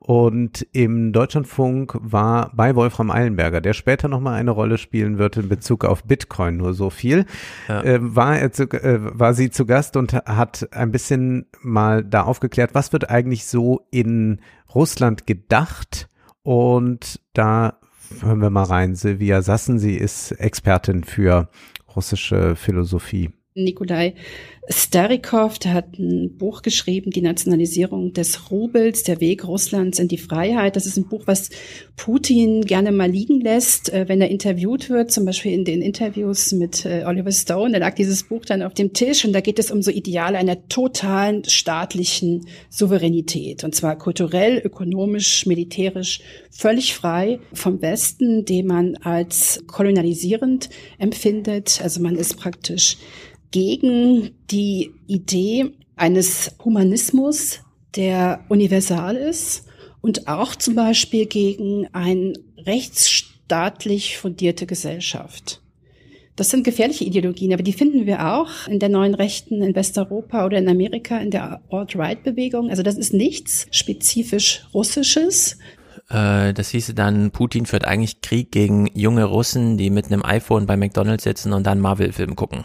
und 0.00 0.66
im 0.72 1.14
Deutschlandfunk 1.14 1.96
war 1.98 2.52
bei 2.54 2.76
Wolfram 2.76 3.10
Eilenberger, 3.10 3.62
der 3.62 3.72
später 3.72 4.08
noch 4.08 4.20
mal 4.20 4.34
eine 4.34 4.50
Rolle 4.50 4.76
spielen 4.76 5.16
wird 5.16 5.38
in 5.38 5.48
Bezug 5.48 5.86
auf 5.86 6.04
Bitcoin, 6.04 6.58
nur 6.58 6.74
so 6.74 6.90
viel, 6.90 7.24
ja. 7.68 7.82
äh, 7.84 7.98
war 8.02 8.38
er 8.38 8.52
zu, 8.52 8.64
äh, 8.64 8.98
war 9.18 9.32
sie 9.32 9.48
zu 9.48 9.64
Gast 9.64 9.96
und 9.96 10.12
hat 10.12 10.68
ein 10.72 10.92
bisschen 10.92 11.46
mal 11.62 12.04
da 12.04 12.24
aufgeklärt, 12.24 12.74
was 12.74 12.92
wird 12.92 13.08
eigentlich 13.08 13.46
so 13.46 13.86
in 13.90 14.42
Russland 14.74 15.26
gedacht? 15.26 16.10
Und 16.44 17.20
da 17.32 17.78
hören 18.20 18.40
wir 18.40 18.50
mal 18.50 18.64
rein. 18.64 18.94
Silvia 18.94 19.42
Sassen, 19.42 19.78
sie 19.78 19.96
ist 19.96 20.30
Expertin 20.32 21.02
für 21.02 21.48
russische 21.96 22.54
Philosophie. 22.54 23.32
Nikolai 23.54 24.14
Starikov, 24.68 25.58
der 25.58 25.74
hat 25.74 25.98
ein 25.98 26.38
Buch 26.38 26.62
geschrieben, 26.62 27.10
Die 27.10 27.20
Nationalisierung 27.20 28.14
des 28.14 28.50
Rubels, 28.50 29.02
der 29.02 29.20
Weg 29.20 29.46
Russlands 29.46 29.98
in 29.98 30.08
die 30.08 30.16
Freiheit. 30.16 30.74
Das 30.74 30.86
ist 30.86 30.96
ein 30.96 31.06
Buch, 31.06 31.24
was 31.26 31.50
Putin 31.96 32.62
gerne 32.62 32.90
mal 32.90 33.10
liegen 33.10 33.40
lässt, 33.40 33.92
äh, 33.92 34.08
wenn 34.08 34.22
er 34.22 34.30
interviewt 34.30 34.88
wird, 34.88 35.12
zum 35.12 35.26
Beispiel 35.26 35.52
in 35.52 35.64
den 35.64 35.82
Interviews 35.82 36.52
mit 36.52 36.86
äh, 36.86 37.04
Oliver 37.06 37.30
Stone. 37.30 37.72
Da 37.72 37.78
lag 37.78 37.94
dieses 37.94 38.22
Buch 38.24 38.44
dann 38.46 38.62
auf 38.62 38.72
dem 38.72 38.94
Tisch 38.94 39.24
und 39.24 39.34
da 39.34 39.40
geht 39.40 39.58
es 39.58 39.70
um 39.70 39.82
so 39.82 39.90
Ideale 39.90 40.38
einer 40.38 40.66
totalen 40.68 41.44
staatlichen 41.44 42.46
Souveränität. 42.70 43.64
Und 43.64 43.74
zwar 43.74 43.98
kulturell, 43.98 44.58
ökonomisch, 44.64 45.44
militärisch, 45.44 46.20
völlig 46.50 46.94
frei 46.94 47.38
vom 47.52 47.82
Westen, 47.82 48.46
den 48.46 48.66
man 48.66 48.96
als 48.96 49.62
kolonialisierend 49.66 50.70
empfindet. 50.98 51.80
Also 51.82 52.00
man 52.00 52.16
ist 52.16 52.38
praktisch 52.38 52.96
gegen 53.54 54.32
die 54.50 54.90
Idee 55.06 55.66
eines 55.94 56.56
Humanismus, 56.64 57.60
der 57.94 58.44
universal 58.48 59.14
ist 59.14 59.66
und 60.00 60.26
auch 60.26 60.56
zum 60.56 60.74
Beispiel 60.74 61.26
gegen 61.26 61.86
eine 61.92 62.32
rechtsstaatlich 62.66 64.18
fundierte 64.18 64.66
Gesellschaft. 64.66 65.62
Das 66.34 66.50
sind 66.50 66.64
gefährliche 66.64 67.04
Ideologien, 67.04 67.52
aber 67.52 67.62
die 67.62 67.72
finden 67.72 68.06
wir 68.06 68.34
auch 68.34 68.66
in 68.66 68.80
der 68.80 68.88
neuen 68.88 69.14
Rechten 69.14 69.62
in 69.62 69.76
Westeuropa 69.76 70.44
oder 70.46 70.58
in 70.58 70.68
Amerika 70.68 71.18
in 71.18 71.30
der 71.30 71.60
Alt-Right-Bewegung. 71.70 72.70
Also 72.70 72.82
das 72.82 72.96
ist 72.96 73.14
nichts 73.14 73.68
spezifisch 73.70 74.66
Russisches. 74.74 75.58
Äh, 76.10 76.52
das 76.54 76.70
hieße 76.70 76.92
dann, 76.92 77.30
Putin 77.30 77.66
führt 77.66 77.84
eigentlich 77.84 78.20
Krieg 78.20 78.50
gegen 78.50 78.88
junge 78.94 79.26
Russen, 79.26 79.78
die 79.78 79.90
mit 79.90 80.06
einem 80.06 80.24
iPhone 80.24 80.66
bei 80.66 80.76
McDonald's 80.76 81.22
sitzen 81.22 81.52
und 81.52 81.68
dann 81.68 81.78
Marvel-Film 81.78 82.34
gucken. 82.34 82.64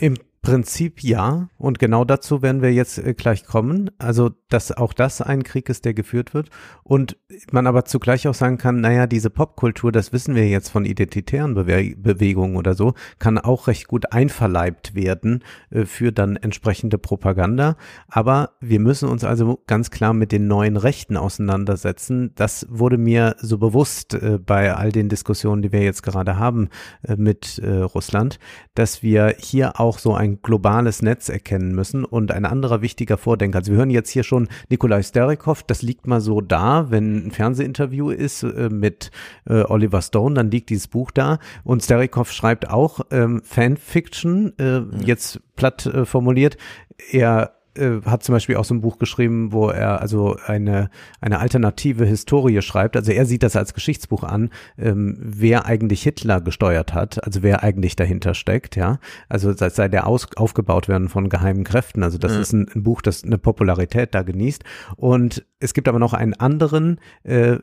Im 0.00 0.16
Prinzip 0.42 1.02
ja. 1.02 1.48
Und 1.58 1.78
genau 1.78 2.04
dazu 2.04 2.40
werden 2.40 2.62
wir 2.62 2.72
jetzt 2.72 2.98
äh, 2.98 3.14
gleich 3.14 3.44
kommen. 3.44 3.90
Also, 3.98 4.30
dass 4.48 4.70
auch 4.70 4.92
das 4.92 5.20
ein 5.20 5.42
Krieg 5.42 5.68
ist, 5.68 5.84
der 5.84 5.94
geführt 5.94 6.34
wird. 6.34 6.50
Und 6.84 7.16
man 7.50 7.66
aber 7.66 7.84
zugleich 7.84 8.28
auch 8.28 8.34
sagen 8.34 8.58
kann, 8.58 8.80
naja, 8.80 9.06
diese 9.06 9.30
Popkultur, 9.30 9.90
das 9.90 10.12
wissen 10.12 10.34
wir 10.34 10.48
jetzt 10.48 10.68
von 10.68 10.84
identitären 10.84 11.54
Bewe 11.54 11.96
Bewegungen 11.96 12.56
oder 12.56 12.74
so, 12.74 12.94
kann 13.18 13.38
auch 13.38 13.66
recht 13.66 13.88
gut 13.88 14.12
einverleibt 14.12 14.94
werden 14.94 15.42
äh, 15.70 15.84
für 15.84 16.12
dann 16.12 16.36
entsprechende 16.36 16.98
Propaganda. 16.98 17.76
Aber 18.08 18.50
wir 18.60 18.80
müssen 18.80 19.08
uns 19.08 19.24
also 19.24 19.62
ganz 19.66 19.90
klar 19.90 20.12
mit 20.12 20.32
den 20.32 20.46
neuen 20.46 20.76
Rechten 20.76 21.16
auseinandersetzen. 21.16 22.32
Das 22.36 22.66
wurde 22.70 22.98
mir 22.98 23.36
so 23.38 23.58
bewusst 23.58 24.14
äh, 24.14 24.38
bei 24.38 24.74
all 24.74 24.92
den 24.92 25.08
Diskussionen, 25.08 25.62
die 25.62 25.72
wir 25.72 25.82
jetzt 25.82 26.02
gerade 26.02 26.38
haben 26.38 26.68
äh, 27.02 27.16
mit 27.16 27.58
äh, 27.58 27.78
Russland, 27.78 28.38
dass 28.74 29.02
wir 29.02 29.34
hier 29.38 29.80
auch 29.80 29.98
so 29.98 30.14
ein 30.14 30.35
globales 30.42 31.02
Netz 31.02 31.28
erkennen 31.28 31.74
müssen. 31.74 32.04
Und 32.04 32.32
ein 32.32 32.44
anderer 32.44 32.82
wichtiger 32.82 33.18
Vordenker, 33.18 33.58
also 33.58 33.72
wir 33.72 33.78
hören 33.78 33.90
jetzt 33.90 34.10
hier 34.10 34.24
schon 34.24 34.48
Nikolai 34.68 35.02
Sterikov, 35.02 35.62
das 35.62 35.82
liegt 35.82 36.06
mal 36.06 36.20
so 36.20 36.40
da, 36.40 36.90
wenn 36.90 37.26
ein 37.26 37.30
Fernsehinterview 37.30 38.10
ist 38.10 38.42
äh, 38.42 38.68
mit 38.70 39.10
äh, 39.48 39.62
Oliver 39.62 40.02
Stone, 40.02 40.34
dann 40.34 40.50
liegt 40.50 40.70
dieses 40.70 40.88
Buch 40.88 41.10
da. 41.10 41.38
Und 41.64 41.82
Sterikov 41.82 42.32
schreibt 42.32 42.68
auch 42.70 43.00
ähm, 43.10 43.42
Fanfiction, 43.44 44.52
äh, 44.58 44.82
jetzt 45.04 45.40
platt 45.56 45.86
äh, 45.86 46.04
formuliert. 46.04 46.56
Er 47.10 47.55
äh, 47.76 48.00
hat 48.04 48.22
zum 48.22 48.34
Beispiel 48.34 48.56
auch 48.56 48.64
so 48.64 48.74
ein 48.74 48.80
Buch 48.80 48.98
geschrieben, 48.98 49.52
wo 49.52 49.68
er 49.68 50.00
also 50.00 50.36
eine, 50.46 50.90
eine 51.20 51.38
alternative 51.38 52.04
Historie 52.04 52.60
schreibt. 52.62 52.96
Also 52.96 53.12
er 53.12 53.26
sieht 53.26 53.42
das 53.42 53.56
als 53.56 53.74
Geschichtsbuch 53.74 54.22
an, 54.22 54.50
ähm, 54.78 55.16
wer 55.20 55.66
eigentlich 55.66 56.02
Hitler 56.02 56.40
gesteuert 56.40 56.94
hat, 56.94 57.22
also 57.24 57.42
wer 57.42 57.62
eigentlich 57.62 57.96
dahinter 57.96 58.34
steckt, 58.34 58.76
ja. 58.76 58.98
Also 59.28 59.52
seit, 59.52 59.74
seit 59.74 59.92
der 59.92 60.06
aus, 60.06 60.28
aufgebaut 60.36 60.88
werden 60.88 61.08
von 61.08 61.28
geheimen 61.28 61.64
Kräften. 61.64 62.02
Also 62.02 62.18
das 62.18 62.34
mhm. 62.34 62.40
ist 62.40 62.52
ein, 62.52 62.68
ein, 62.74 62.82
Buch, 62.82 63.02
das 63.02 63.24
eine 63.24 63.38
Popularität 63.38 64.14
da 64.14 64.22
genießt. 64.22 64.64
Und 64.96 65.44
es 65.58 65.74
gibt 65.74 65.88
aber 65.88 65.98
noch 65.98 66.12
einen 66.12 66.34
anderen, 66.34 67.00
äh, 67.22 67.58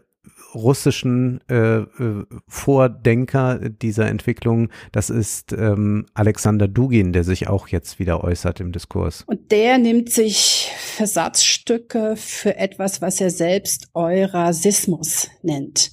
russischen 0.54 1.42
äh, 1.50 1.80
äh, 1.80 2.26
Vordenker 2.48 3.70
dieser 3.70 4.08
Entwicklung, 4.08 4.70
das 4.92 5.10
ist 5.10 5.54
ähm, 5.54 6.06
Alexander 6.14 6.68
Dugin, 6.68 7.14
der 7.14 7.24
sich 7.24 7.48
auch 7.48 7.68
jetzt 7.68 8.00
wieder 8.00 8.24
äußert 8.24 8.60
im 8.60 8.72
Diskurs. 8.72 9.24
Und 9.26 9.52
der 9.52 9.78
nimmt 9.78 10.12
sich 10.12 10.72
Versatzstücke 10.78 12.16
für 12.16 12.56
etwas, 12.58 13.02
was 13.02 13.20
er 13.20 13.32
selbst 13.32 13.90
Eurasismus 13.94 15.30
nennt. 15.42 15.92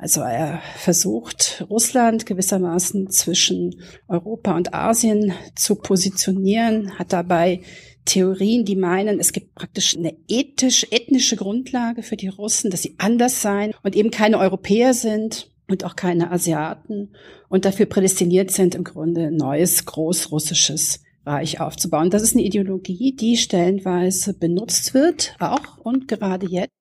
Also 0.00 0.20
er 0.20 0.62
versucht, 0.76 1.66
Russland 1.68 2.24
gewissermaßen 2.24 3.10
zwischen 3.10 3.82
Europa 4.06 4.54
und 4.56 4.72
Asien 4.72 5.32
zu 5.56 5.74
positionieren, 5.74 6.96
hat 6.98 7.12
dabei 7.12 7.62
Theorien, 8.08 8.64
die 8.64 8.76
meinen, 8.76 9.20
es 9.20 9.32
gibt 9.32 9.54
praktisch 9.54 9.96
eine 9.96 10.16
ethisch, 10.28 10.86
ethnische 10.90 11.36
Grundlage 11.36 12.02
für 12.02 12.16
die 12.16 12.28
Russen, 12.28 12.70
dass 12.70 12.82
sie 12.82 12.94
anders 12.98 13.42
sein 13.42 13.74
und 13.82 13.94
eben 13.94 14.10
keine 14.10 14.38
Europäer 14.38 14.94
sind 14.94 15.52
und 15.68 15.84
auch 15.84 15.94
keine 15.94 16.30
Asiaten 16.30 17.14
und 17.48 17.64
dafür 17.64 17.86
prädestiniert 17.86 18.50
sind, 18.50 18.74
im 18.74 18.84
Grunde 18.84 19.26
ein 19.26 19.36
neues 19.36 19.84
großrussisches 19.84 21.02
Reich 21.26 21.60
aufzubauen. 21.60 22.10
Das 22.10 22.22
ist 22.22 22.34
eine 22.34 22.44
Ideologie, 22.44 23.14
die 23.14 23.36
stellenweise 23.36 24.32
benutzt 24.32 24.94
wird, 24.94 25.36
auch 25.38 25.78
und 25.78 26.08
gerade 26.08 26.46
jetzt. 26.46 26.72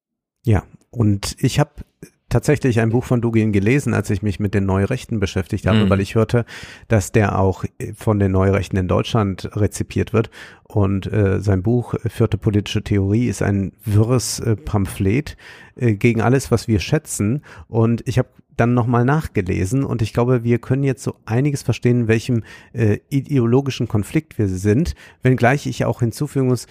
Ja, 0.46 0.64
und 0.90 1.36
ich 1.40 1.60
habe 1.60 1.72
tatsächlich 2.30 2.80
ein 2.80 2.90
Buch 2.90 3.06
von 3.06 3.22
Dugin 3.22 3.52
gelesen, 3.52 3.94
als 3.94 4.10
ich 4.10 4.22
mich 4.22 4.40
mit 4.40 4.54
den 4.54 4.66
Neurechten 4.66 5.20
beschäftigt 5.20 5.66
habe, 5.66 5.86
mhm. 5.86 5.90
weil 5.90 6.02
ich 6.02 6.16
hörte, 6.16 6.46
dass 6.88 7.12
der 7.12 7.40
auch 7.40 7.64
von 7.96 8.20
den 8.20 8.32
Neurechten 8.32 8.78
in 8.78 8.88
Deutschland 8.88 9.50
rezipiert 9.56 10.14
wird. 10.14 10.30
Und 10.64 11.12
äh, 11.12 11.40
sein 11.40 11.64
Buch 11.64 11.96
Vierte 12.06 12.38
politische 12.38 12.84
Theorie 12.84 13.28
ist 13.28 13.42
ein 13.42 13.72
wirres 13.86 14.40
äh, 14.40 14.56
Pamphlet 14.56 15.38
äh, 15.76 15.94
gegen 15.94 16.22
alles, 16.22 16.52
was 16.52 16.68
wir 16.68 16.80
schätzen. 16.80 17.44
Und 17.68 18.04
ich 18.06 18.18
habe 18.18 18.30
dann 18.58 18.74
nochmal 18.74 19.06
nachgelesen 19.06 19.84
und 19.84 20.02
ich 20.02 20.14
glaube, 20.14 20.44
wir 20.44 20.60
können 20.60 20.84
jetzt 20.84 21.04
so 21.04 21.16
einiges 21.26 21.62
verstehen, 21.62 22.02
in 22.02 22.08
welchem 22.08 22.44
äh, 22.74 22.98
ideologischen 23.10 23.88
Konflikt 23.88 24.38
wir 24.38 24.48
sind, 24.48 24.96
wenngleich 25.22 25.68
ich 25.68 25.86
auch 25.86 26.00
hinzufügen 26.00 26.48
muss, 26.48 26.66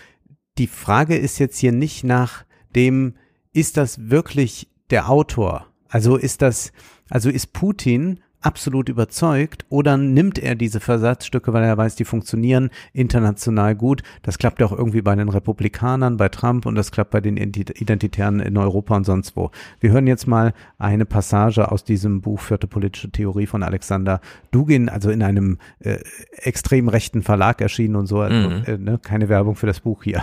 die 0.59 0.66
Frage 0.66 1.16
ist 1.16 1.39
jetzt 1.39 1.59
hier 1.59 1.73
nicht 1.73 2.03
nach 2.03 2.45
dem, 2.74 3.15
ist 3.53 3.77
das 3.77 4.11
wirklich 4.11 4.69
der 4.90 5.10
Autor? 5.10 5.66
Also 5.88 6.16
ist 6.16 6.42
das, 6.42 6.72
also 7.08 7.30
ist 7.30 7.52
Putin 7.52 8.20
absolut 8.46 8.88
überzeugt 8.88 9.66
oder 9.70 9.96
nimmt 9.96 10.38
er 10.38 10.54
diese 10.54 10.78
Versatzstücke, 10.78 11.52
weil 11.52 11.64
er 11.64 11.76
weiß, 11.76 11.96
die 11.96 12.04
funktionieren 12.04 12.70
international 12.92 13.74
gut. 13.74 14.02
Das 14.22 14.38
klappt 14.38 14.60
ja 14.60 14.66
auch 14.66 14.72
irgendwie 14.72 15.02
bei 15.02 15.16
den 15.16 15.28
Republikanern, 15.28 16.16
bei 16.16 16.28
Trump 16.28 16.64
und 16.64 16.76
das 16.76 16.92
klappt 16.92 17.10
bei 17.10 17.20
den 17.20 17.36
Identitären 17.36 18.38
in 18.38 18.56
Europa 18.56 18.96
und 18.96 19.04
sonst 19.04 19.36
wo. 19.36 19.50
Wir 19.80 19.90
hören 19.90 20.06
jetzt 20.06 20.28
mal 20.28 20.52
eine 20.78 21.06
Passage 21.06 21.72
aus 21.72 21.82
diesem 21.82 22.20
Buch 22.20 22.40
Vierte 22.40 22.68
politische 22.68 23.10
Theorie 23.10 23.46
von 23.46 23.64
Alexander 23.64 24.20
Dugin, 24.52 24.88
also 24.88 25.10
in 25.10 25.24
einem 25.24 25.58
äh, 25.80 25.98
extrem 26.36 26.88
rechten 26.88 27.22
Verlag 27.22 27.60
erschienen 27.60 27.96
und 27.96 28.06
so. 28.06 28.20
Also, 28.20 28.48
mhm. 28.48 28.64
äh, 28.64 28.78
ne, 28.78 29.00
keine 29.02 29.28
Werbung 29.28 29.56
für 29.56 29.66
das 29.66 29.80
Buch 29.80 30.04
hier. 30.04 30.22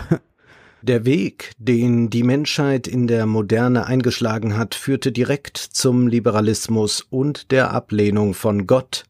Der 0.83 1.05
Weg, 1.05 1.53
den 1.57 2.09
die 2.09 2.23
Menschheit 2.23 2.89
in 2.89 3.07
der 3.07 3.25
Moderne 3.25 3.85
eingeschlagen 3.85 4.57
hat, 4.57 4.75
führte 4.75 5.13
direkt 5.13 5.57
zum 5.57 6.09
Liberalismus 6.09 7.07
und 7.09 7.51
der 7.51 7.71
Ablehnung 7.71 8.33
von 8.33 8.67
Gott, 8.67 9.05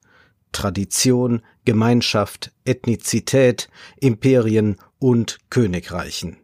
Tradition, 0.52 1.42
Gemeinschaft, 1.66 2.52
Ethnizität, 2.64 3.70
Imperien 4.00 4.76
und 5.00 5.40
Königreichen. 5.50 6.38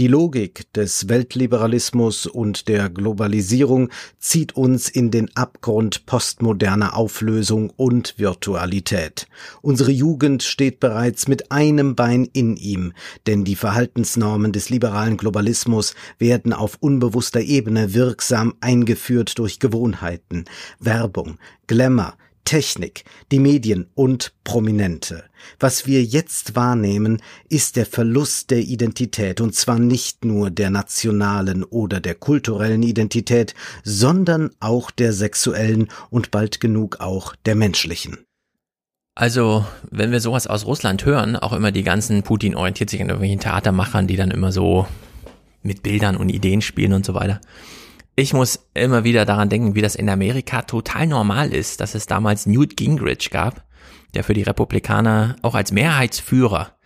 Die 0.00 0.06
Logik 0.06 0.72
des 0.72 1.10
Weltliberalismus 1.10 2.24
und 2.24 2.68
der 2.68 2.88
Globalisierung 2.88 3.90
zieht 4.18 4.56
uns 4.56 4.88
in 4.88 5.10
den 5.10 5.28
Abgrund 5.36 6.06
postmoderner 6.06 6.96
Auflösung 6.96 7.68
und 7.76 8.14
Virtualität. 8.16 9.26
Unsere 9.60 9.90
Jugend 9.90 10.42
steht 10.42 10.80
bereits 10.80 11.28
mit 11.28 11.52
einem 11.52 11.96
Bein 11.96 12.24
in 12.24 12.56
ihm, 12.56 12.94
denn 13.26 13.44
die 13.44 13.56
Verhaltensnormen 13.56 14.52
des 14.52 14.70
liberalen 14.70 15.18
Globalismus 15.18 15.94
werden 16.18 16.54
auf 16.54 16.78
unbewusster 16.80 17.42
Ebene 17.42 17.92
wirksam 17.92 18.54
eingeführt 18.62 19.38
durch 19.38 19.58
Gewohnheiten, 19.58 20.46
Werbung, 20.78 21.36
Glamour, 21.66 22.14
Technik, 22.44 23.04
die 23.30 23.38
Medien 23.38 23.86
und 23.94 24.32
Prominente. 24.44 25.24
Was 25.58 25.86
wir 25.86 26.02
jetzt 26.02 26.56
wahrnehmen, 26.56 27.22
ist 27.48 27.76
der 27.76 27.86
Verlust 27.86 28.50
der 28.50 28.60
Identität, 28.60 29.40
und 29.40 29.54
zwar 29.54 29.78
nicht 29.78 30.24
nur 30.24 30.50
der 30.50 30.70
nationalen 30.70 31.64
oder 31.64 32.00
der 32.00 32.14
kulturellen 32.14 32.82
Identität, 32.82 33.54
sondern 33.84 34.50
auch 34.60 34.90
der 34.90 35.12
sexuellen 35.12 35.88
und 36.10 36.30
bald 36.30 36.60
genug 36.60 37.00
auch 37.00 37.34
der 37.46 37.54
menschlichen. 37.54 38.18
Also, 39.14 39.66
wenn 39.90 40.12
wir 40.12 40.20
sowas 40.20 40.46
aus 40.46 40.66
Russland 40.66 41.04
hören, 41.04 41.36
auch 41.36 41.52
immer 41.52 41.72
die 41.72 41.82
ganzen 41.82 42.22
Putin 42.22 42.54
orientiert 42.54 42.90
sich 42.90 43.00
an 43.00 43.08
irgendwelchen 43.08 43.40
Theatermachern, 43.40 44.06
die 44.06 44.16
dann 44.16 44.30
immer 44.30 44.52
so 44.52 44.86
mit 45.62 45.82
Bildern 45.82 46.16
und 46.16 46.30
Ideen 46.30 46.62
spielen 46.62 46.94
und 46.94 47.04
so 47.04 47.14
weiter 47.14 47.40
ich 48.20 48.34
muss 48.34 48.68
immer 48.74 49.02
wieder 49.04 49.24
daran 49.24 49.48
denken, 49.48 49.74
wie 49.74 49.80
das 49.80 49.94
in 49.94 50.08
Amerika 50.08 50.62
total 50.62 51.06
normal 51.06 51.52
ist, 51.52 51.80
dass 51.80 51.94
es 51.94 52.06
damals 52.06 52.46
Newt 52.46 52.76
Gingrich 52.76 53.30
gab, 53.30 53.64
der 54.14 54.24
für 54.24 54.34
die 54.34 54.42
Republikaner 54.42 55.36
auch 55.42 55.54
als 55.54 55.72
Mehrheitsführer 55.72 56.76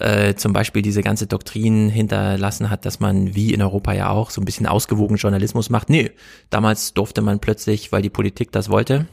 äh, 0.00 0.34
zum 0.34 0.52
Beispiel 0.52 0.82
diese 0.82 1.02
ganze 1.02 1.26
Doktrin 1.26 1.88
hinterlassen 1.88 2.70
hat, 2.70 2.84
dass 2.84 2.98
man 2.98 3.34
wie 3.34 3.52
in 3.52 3.62
Europa 3.62 3.92
ja 3.92 4.08
auch 4.08 4.30
so 4.30 4.40
ein 4.40 4.44
bisschen 4.44 4.66
ausgewogen 4.66 5.16
Journalismus 5.16 5.70
macht. 5.70 5.90
Nee, 5.90 6.12
damals 6.50 6.94
durfte 6.94 7.20
man 7.20 7.40
plötzlich, 7.40 7.92
weil 7.92 8.02
die 8.02 8.10
Politik 8.10 8.50
das 8.50 8.70
wollte, 8.70 9.06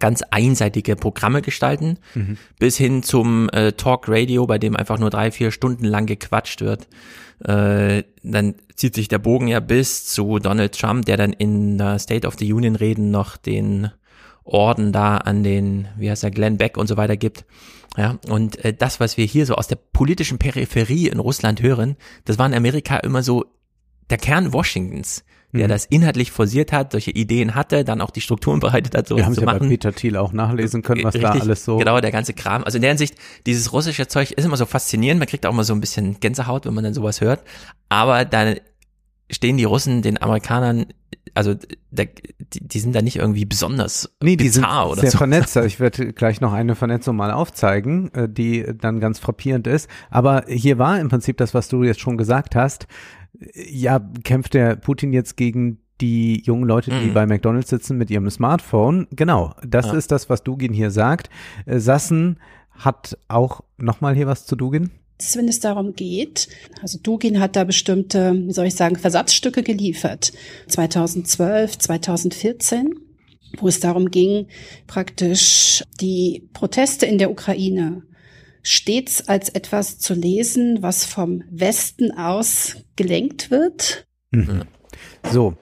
ganz 0.00 0.22
einseitige 0.30 0.96
Programme 0.96 1.40
gestalten, 1.40 1.98
mhm. 2.14 2.36
bis 2.58 2.76
hin 2.76 3.02
zum 3.02 3.48
äh, 3.50 3.72
Talk 3.72 4.04
Radio, 4.06 4.46
bei 4.46 4.58
dem 4.58 4.76
einfach 4.76 4.98
nur 4.98 5.10
drei, 5.10 5.30
vier 5.30 5.50
Stunden 5.50 5.84
lang 5.84 6.06
gequatscht 6.06 6.60
wird. 6.60 6.86
Äh, 7.44 8.04
dann 8.22 8.54
zieht 8.74 8.94
sich 8.94 9.08
der 9.08 9.18
Bogen 9.18 9.48
ja 9.48 9.60
bis 9.60 10.06
zu 10.06 10.38
Donald 10.38 10.78
Trump, 10.78 11.04
der 11.06 11.16
dann 11.16 11.32
in 11.32 11.78
der 11.78 11.98
State 11.98 12.26
of 12.26 12.36
the 12.38 12.52
Union 12.52 12.76
Reden 12.76 13.10
noch 13.10 13.36
den 13.36 13.90
Orden 14.44 14.92
da 14.92 15.18
an 15.18 15.44
den, 15.44 15.88
wie 15.96 16.10
heißt 16.10 16.24
er, 16.24 16.30
Glenn 16.30 16.56
Beck 16.56 16.76
und 16.76 16.86
so 16.86 16.96
weiter 16.96 17.16
gibt. 17.16 17.44
Ja, 17.96 18.18
und 18.28 18.64
äh, 18.64 18.72
das, 18.72 19.00
was 19.00 19.16
wir 19.16 19.24
hier 19.24 19.46
so 19.46 19.54
aus 19.54 19.68
der 19.68 19.76
politischen 19.76 20.38
Peripherie 20.38 21.08
in 21.08 21.18
Russland 21.18 21.62
hören, 21.62 21.96
das 22.24 22.38
war 22.38 22.46
in 22.46 22.54
Amerika 22.54 22.96
immer 22.98 23.22
so 23.22 23.44
der 24.10 24.18
Kern 24.18 24.52
Washingtons 24.52 25.24
der 25.52 25.64
mhm. 25.64 25.70
das 25.70 25.86
inhaltlich 25.86 26.30
forciert 26.30 26.72
hat, 26.72 26.92
solche 26.92 27.10
Ideen 27.10 27.54
hatte, 27.54 27.84
dann 27.84 28.00
auch 28.00 28.10
die 28.10 28.20
Strukturen 28.20 28.60
bereitet 28.60 28.94
hat, 28.94 29.08
sowas 29.08 29.20
Wir 29.20 29.26
haben 29.26 29.34
zu 29.34 29.40
ja 29.40 29.46
machen. 29.46 29.58
bei 29.60 29.68
Peter 29.68 29.92
Thiel 29.92 30.16
auch 30.16 30.32
nachlesen 30.32 30.82
können, 30.82 31.04
was 31.04 31.14
Richtig, 31.14 31.32
da 31.32 31.38
alles 31.38 31.64
so. 31.64 31.78
Genau, 31.78 32.00
der 32.00 32.10
ganze 32.10 32.34
Kram. 32.34 32.64
Also 32.64 32.76
in 32.76 32.82
der 32.82 32.90
Hinsicht, 32.90 33.14
dieses 33.46 33.72
russische 33.72 34.08
Zeug 34.08 34.32
ist 34.32 34.44
immer 34.44 34.56
so 34.56 34.66
faszinierend. 34.66 35.18
Man 35.18 35.28
kriegt 35.28 35.46
auch 35.46 35.52
immer 35.52 35.64
so 35.64 35.72
ein 35.72 35.80
bisschen 35.80 36.20
Gänsehaut, 36.20 36.66
wenn 36.66 36.74
man 36.74 36.84
dann 36.84 36.94
sowas 36.94 37.20
hört. 37.20 37.42
Aber 37.88 38.24
dann 38.24 38.56
stehen 39.30 39.56
die 39.56 39.64
Russen 39.64 40.02
den 40.02 40.20
Amerikanern, 40.20 40.86
also 41.34 41.54
da, 41.90 42.04
die, 42.04 42.66
die 42.66 42.80
sind 42.80 42.94
da 42.94 43.02
nicht 43.02 43.16
irgendwie 43.16 43.44
besonders 43.44 44.10
nee, 44.22 44.36
die 44.36 44.48
sind 44.48 44.64
oder 44.64 45.00
sehr 45.00 45.10
so. 45.10 45.18
vernetzt. 45.18 45.56
Ich 45.56 45.80
werde 45.80 46.12
gleich 46.12 46.40
noch 46.40 46.52
eine 46.52 46.74
Vernetzung 46.74 47.16
mal 47.16 47.30
aufzeigen, 47.30 48.12
äh, 48.14 48.28
die 48.28 48.66
dann 48.78 49.00
ganz 49.00 49.18
frappierend 49.18 49.66
ist. 49.66 49.88
Aber 50.10 50.44
hier 50.48 50.78
war 50.78 50.98
im 50.98 51.08
Prinzip 51.08 51.36
das, 51.36 51.54
was 51.54 51.68
du 51.68 51.84
jetzt 51.84 52.00
schon 52.00 52.16
gesagt 52.16 52.56
hast. 52.56 52.86
Ja, 53.54 54.00
kämpft 54.24 54.54
der 54.54 54.76
Putin 54.76 55.12
jetzt 55.12 55.36
gegen 55.36 55.78
die 56.00 56.42
jungen 56.44 56.64
Leute, 56.66 56.90
die 56.90 57.08
Mhm. 57.08 57.14
bei 57.14 57.26
McDonalds 57.26 57.70
sitzen 57.70 57.98
mit 57.98 58.10
ihrem 58.10 58.30
Smartphone. 58.30 59.06
Genau, 59.10 59.54
das 59.66 59.86
Ja. 59.86 59.92
ist 59.94 60.10
das, 60.12 60.28
was 60.30 60.42
Dugin 60.44 60.72
hier 60.72 60.90
sagt. 60.90 61.28
Äh, 61.66 61.78
Sassen 61.80 62.38
hat 62.70 63.18
auch 63.28 63.62
nochmal 63.78 64.14
hier 64.14 64.26
was 64.28 64.46
zu 64.46 64.54
Dugin. 64.56 64.90
wenn 65.34 65.48
es 65.48 65.58
darum 65.58 65.94
geht. 65.94 66.48
Also 66.80 66.96
Dugin 67.02 67.40
hat 67.40 67.56
da 67.56 67.64
bestimmte, 67.64 68.34
wie 68.46 68.52
soll 68.52 68.66
ich 68.66 68.76
sagen, 68.76 68.94
Versatzstücke 68.94 69.64
geliefert. 69.64 70.32
2012, 70.68 71.76
2014, 71.78 72.94
wo 73.58 73.66
es 73.66 73.80
darum 73.80 74.12
ging, 74.12 74.46
praktisch 74.86 75.82
die 76.00 76.48
Proteste 76.52 77.06
in 77.06 77.18
der 77.18 77.32
Ukraine 77.32 78.02
stets 78.62 79.28
als 79.28 79.48
etwas 79.48 79.98
zu 79.98 80.14
lesen, 80.14 80.82
was 80.82 81.04
vom 81.04 81.44
Westen 81.50 82.10
aus 82.16 82.76
gelenkt 82.96 83.50
wird. 83.50 84.06
Mhm. 84.30 84.62
So. 85.30 85.54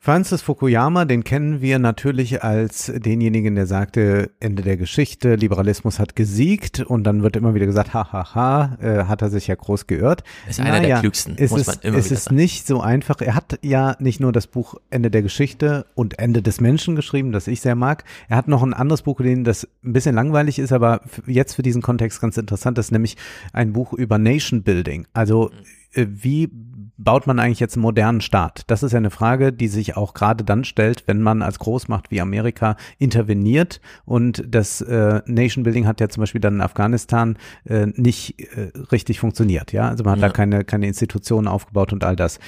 Francis 0.00 0.42
Fukuyama, 0.42 1.04
den 1.04 1.24
kennen 1.24 1.60
wir 1.60 1.80
natürlich 1.80 2.44
als 2.44 2.92
denjenigen, 2.94 3.56
der 3.56 3.66
sagte, 3.66 4.30
Ende 4.38 4.62
der 4.62 4.76
Geschichte, 4.76 5.34
Liberalismus 5.34 5.98
hat 5.98 6.14
gesiegt 6.14 6.80
und 6.80 7.02
dann 7.04 7.24
wird 7.24 7.34
immer 7.34 7.54
wieder 7.54 7.66
gesagt, 7.66 7.94
hahaha, 7.94 8.34
ha, 8.34 8.78
ha, 8.78 8.78
äh, 8.80 9.04
hat 9.04 9.22
er 9.22 9.28
sich 9.28 9.48
ja 9.48 9.56
groß 9.56 9.88
geirrt. 9.88 10.22
Ist 10.48 10.60
einer 10.60 10.80
der 10.80 11.00
klügsten, 11.00 11.34
es 11.36 11.50
muss 11.50 11.62
ist, 11.62 11.66
man 11.66 11.76
immer 11.82 11.98
Es 11.98 12.12
ist 12.12 12.24
sagen. 12.24 12.36
nicht 12.36 12.66
so 12.66 12.80
einfach. 12.80 13.20
Er 13.20 13.34
hat 13.34 13.58
ja 13.62 13.96
nicht 13.98 14.20
nur 14.20 14.30
das 14.32 14.46
Buch 14.46 14.76
Ende 14.88 15.10
der 15.10 15.22
Geschichte 15.22 15.86
und 15.94 16.18
Ende 16.20 16.42
des 16.42 16.60
Menschen 16.60 16.94
geschrieben, 16.94 17.32
das 17.32 17.48
ich 17.48 17.60
sehr 17.60 17.74
mag. 17.74 18.04
Er 18.28 18.36
hat 18.36 18.46
noch 18.46 18.62
ein 18.62 18.74
anderes 18.74 19.02
Buch 19.02 19.16
gelesen, 19.16 19.42
das 19.42 19.66
ein 19.84 19.92
bisschen 19.92 20.14
langweilig 20.14 20.60
ist, 20.60 20.72
aber 20.72 21.00
jetzt 21.26 21.54
für 21.54 21.62
diesen 21.62 21.82
Kontext 21.82 22.20
ganz 22.20 22.36
interessant. 22.36 22.78
Das 22.78 22.86
ist 22.86 22.92
nämlich 22.92 23.16
ein 23.52 23.72
Buch 23.72 23.92
über 23.92 24.16
Nation 24.18 24.62
Building. 24.62 25.08
Also 25.12 25.50
äh, 25.92 26.06
wie 26.08 26.50
baut 26.98 27.26
man 27.26 27.38
eigentlich 27.38 27.60
jetzt 27.60 27.76
einen 27.76 27.82
modernen 27.82 28.20
Staat? 28.20 28.64
Das 28.66 28.82
ist 28.82 28.92
ja 28.92 28.98
eine 28.98 29.10
Frage, 29.10 29.52
die 29.52 29.68
sich 29.68 29.96
auch 29.96 30.12
gerade 30.14 30.44
dann 30.44 30.64
stellt, 30.64 31.04
wenn 31.06 31.22
man 31.22 31.42
als 31.42 31.58
Großmacht 31.58 32.10
wie 32.10 32.20
Amerika 32.20 32.76
interveniert. 32.98 33.80
Und 34.04 34.44
das 34.46 34.80
äh, 34.80 35.22
Nation 35.26 35.62
Building 35.64 35.86
hat 35.86 36.00
ja 36.00 36.08
zum 36.08 36.22
Beispiel 36.22 36.40
dann 36.40 36.56
in 36.56 36.60
Afghanistan 36.60 37.38
äh, 37.64 37.86
nicht 37.94 38.38
äh, 38.56 38.72
richtig 38.92 39.20
funktioniert. 39.20 39.72
Ja, 39.72 39.88
also 39.88 40.04
man 40.04 40.14
hat 40.14 40.20
Ja. 40.20 40.28
da 40.28 40.32
keine, 40.32 40.64
keine 40.64 40.86
Institutionen 40.88 41.48
aufgebaut 41.48 41.92
und 41.92 42.04
all 42.04 42.16
das. 42.16 42.40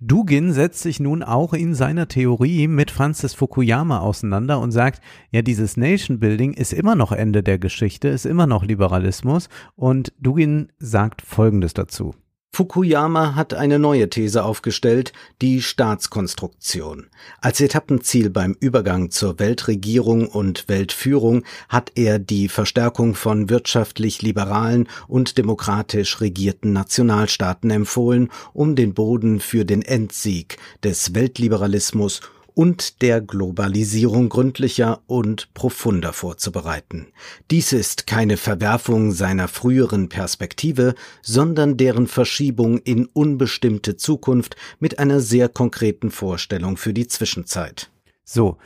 Dugin 0.00 0.52
setzt 0.52 0.82
sich 0.82 1.00
nun 1.00 1.22
auch 1.22 1.52
in 1.52 1.74
seiner 1.74 2.08
Theorie 2.08 2.68
mit 2.68 2.90
Francis 2.90 3.34
Fukuyama 3.34 3.98
auseinander 3.98 4.60
und 4.60 4.70
sagt, 4.70 5.00
ja, 5.32 5.42
dieses 5.42 5.76
Nation 5.76 6.20
Building 6.20 6.52
ist 6.54 6.72
immer 6.72 6.94
noch 6.94 7.12
Ende 7.12 7.42
der 7.42 7.58
Geschichte, 7.58 8.08
ist 8.08 8.24
immer 8.26 8.46
noch 8.46 8.64
Liberalismus. 8.64 9.48
Und 9.74 10.12
Dugin 10.20 10.70
sagt 10.78 11.22
Folgendes 11.22 11.74
dazu. 11.74 12.14
Fukuyama 12.56 13.34
hat 13.34 13.52
eine 13.52 13.78
neue 13.78 14.08
These 14.08 14.42
aufgestellt, 14.42 15.12
die 15.42 15.60
Staatskonstruktion. 15.60 17.08
Als 17.42 17.60
Etappenziel 17.60 18.30
beim 18.30 18.56
Übergang 18.58 19.10
zur 19.10 19.38
Weltregierung 19.38 20.26
und 20.26 20.66
Weltführung 20.66 21.42
hat 21.68 21.92
er 21.96 22.18
die 22.18 22.48
Verstärkung 22.48 23.14
von 23.14 23.50
wirtschaftlich 23.50 24.22
liberalen 24.22 24.88
und 25.06 25.36
demokratisch 25.36 26.22
regierten 26.22 26.72
Nationalstaaten 26.72 27.70
empfohlen, 27.70 28.30
um 28.54 28.74
den 28.74 28.94
Boden 28.94 29.40
für 29.40 29.66
den 29.66 29.82
Endsieg 29.82 30.56
des 30.82 31.14
Weltliberalismus 31.14 32.22
und 32.56 33.02
der 33.02 33.20
Globalisierung 33.20 34.30
gründlicher 34.30 35.02
und 35.06 35.52
profunder 35.52 36.14
vorzubereiten. 36.14 37.08
Dies 37.50 37.74
ist 37.74 38.06
keine 38.06 38.38
Verwerfung 38.38 39.12
seiner 39.12 39.46
früheren 39.46 40.08
Perspektive, 40.08 40.94
sondern 41.20 41.76
deren 41.76 42.06
Verschiebung 42.06 42.78
in 42.78 43.04
unbestimmte 43.04 43.98
Zukunft 43.98 44.56
mit 44.80 44.98
einer 44.98 45.20
sehr 45.20 45.50
konkreten 45.50 46.10
Vorstellung 46.10 46.78
für 46.78 46.94
die 46.94 47.06
Zwischenzeit. 47.06 47.90
So, 48.24 48.56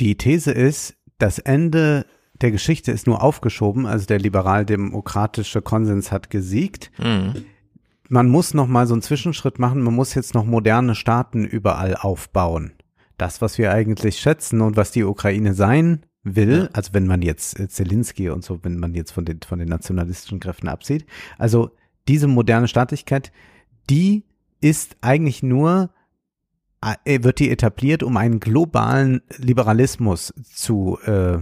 die 0.00 0.16
These 0.16 0.52
ist, 0.52 0.94
das 1.18 1.38
Ende 1.38 2.06
der 2.40 2.50
Geschichte 2.50 2.92
ist 2.92 3.06
nur 3.06 3.22
aufgeschoben, 3.22 3.84
also 3.84 4.06
der 4.06 4.20
liberal-demokratische 4.20 5.60
Konsens 5.60 6.10
hat 6.10 6.30
gesiegt. 6.30 6.90
Mhm. 6.96 7.44
Man 8.08 8.30
muss 8.30 8.54
noch 8.54 8.68
mal 8.68 8.86
so 8.86 8.94
einen 8.94 9.02
Zwischenschritt 9.02 9.58
machen, 9.58 9.82
man 9.82 9.94
muss 9.94 10.14
jetzt 10.14 10.32
noch 10.32 10.46
moderne 10.46 10.94
Staaten 10.94 11.44
überall 11.44 11.94
aufbauen. 11.94 12.72
Das, 13.18 13.42
was 13.42 13.58
wir 13.58 13.72
eigentlich 13.72 14.18
schätzen 14.18 14.62
und 14.62 14.76
was 14.76 14.90
die 14.90 15.04
Ukraine 15.04 15.52
sein 15.52 16.04
will, 16.22 16.70
also 16.72 16.94
wenn 16.94 17.06
man 17.06 17.22
jetzt 17.22 17.58
äh, 17.58 17.68
Zelensky 17.68 18.30
und 18.30 18.44
so, 18.44 18.60
wenn 18.62 18.78
man 18.78 18.94
jetzt 18.94 19.10
von 19.10 19.24
den, 19.24 19.40
von 19.46 19.58
den 19.58 19.68
nationalistischen 19.68 20.40
Kräften 20.40 20.68
absieht, 20.68 21.04
also 21.36 21.70
diese 22.06 22.26
moderne 22.26 22.68
Staatlichkeit, 22.68 23.32
die 23.90 24.24
ist 24.60 24.96
eigentlich 25.00 25.42
nur 25.42 25.90
wird 27.04 27.38
die 27.40 27.50
etabliert, 27.50 28.02
um 28.02 28.16
einen 28.16 28.40
globalen 28.40 29.20
Liberalismus 29.36 30.32
zu 30.54 30.98
äh, 31.04 31.38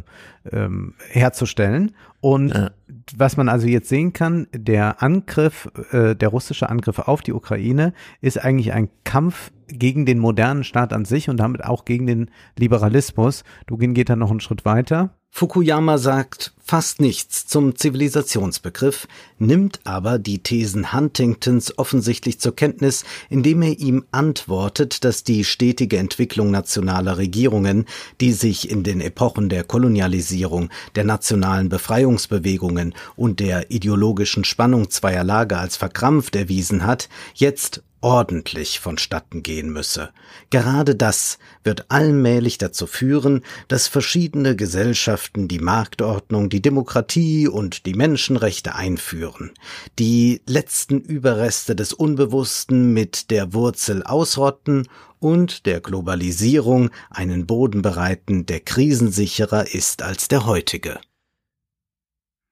ähm, 0.51 0.95
herzustellen. 1.11 1.93
Und 2.21 2.55
Ja. 2.55 2.71
was 3.17 3.37
man 3.37 3.49
also 3.49 3.67
jetzt 3.67 3.89
sehen 3.89 4.13
kann, 4.13 4.47
der 4.53 5.03
Angriff, 5.03 5.69
äh, 5.93 6.15
der 6.17 6.29
russische 6.29 6.69
Angriff 6.71 6.99
auf 7.01 7.21
die 7.21 7.33
Ukraine 7.33 7.93
ist 8.21 8.43
eigentlich 8.43 8.73
ein 8.73 8.89
Kampf 9.05 9.53
gegen 9.69 10.07
den 10.07 10.19
modernen 10.19 10.65
Staat 10.65 10.93
an 10.93 11.05
sich 11.05 11.29
und 11.29 11.37
damit 11.37 11.65
auch 11.65 11.85
gegen 11.85 12.07
den 12.07 12.31
Liberalismus. 12.59 13.45
Dugin 13.67 13.95
geht 13.95 14.09
dann 14.09 14.21
noch 14.21 14.31
einen 14.31 14.41
Schritt 14.41 14.65
weiter. 14.65 15.11
Fukuyama 15.31 15.99
sagt 15.99 16.55
fast 16.67 17.01
nichts 17.01 17.47
zum 17.47 17.77
Zivilisationsbegriff, 17.77 19.07
nimmt 19.39 19.79
aber 19.85 20.19
die 20.19 20.41
Thesen 20.41 20.93
Huntingtons 20.93 21.79
offensichtlich 21.79 22.41
zur 22.41 22.57
Kenntnis, 22.57 23.05
indem 23.31 23.63
er 23.63 23.79
ihm 23.79 24.05
antwortet, 24.11 25.05
dass 25.05 25.23
die 25.23 25.45
stetige 25.45 25.99
Entwicklung 25.99 26.51
nationaler 26.51 27.19
Regierungen, 27.19 27.87
die 28.21 28.33
sich 28.33 28.69
in 28.69 28.83
den 28.83 29.01
Epochen 29.01 29.49
der 29.49 29.63
Kolonialisierung, 29.63 30.71
der 30.97 31.05
nationalen 31.05 31.69
Befreiungsbewegungen 31.69 32.95
und 33.15 33.39
der 33.39 33.71
ideologischen 33.71 34.43
Spannung 34.43 34.91
zweier 34.91 35.25
Lager 35.25 35.61
als 35.61 35.77
verkrampft 35.77 36.35
erwiesen 36.35 36.85
hat, 36.85 37.09
jetzt 37.35 37.83
ordentlich 38.07 38.79
vonstatten 38.79 39.43
gehen 39.43 39.73
müsse. 39.73 40.11
Gerade 40.51 40.95
das 40.95 41.39
wird 41.65 41.87
allmählich 41.91 42.57
dazu 42.57 42.87
führen, 42.87 43.43
dass 43.67 43.89
verschiedene 43.89 44.55
Gesellschaften 44.55 45.49
die 45.49 45.59
Marktordnung, 45.59 46.49
die 46.57 46.63
Demokratie 46.63 47.49
und 47.49 47.85
die 47.85 47.93
Menschenrechte 47.93 48.75
einführen, 48.75 49.51
die 49.99 50.41
letzten 50.47 51.03
Überreste 51.03 51.77
des 51.77 51.93
Unbewussten 51.93 52.95
mit 52.95 53.31
der 53.31 53.53
Wurzel 53.53 54.03
ausrotten 54.03 54.89
und 55.19 55.67
der 55.67 55.81
Globalisierung 55.81 56.89
einen 57.11 57.45
Boden 57.47 57.83
bereiten, 57.83 58.47
der 58.47 58.61
krisensicherer 58.61 59.75
ist 59.75 60.01
als 60.01 60.29
der 60.29 60.47
heutige. 60.47 60.99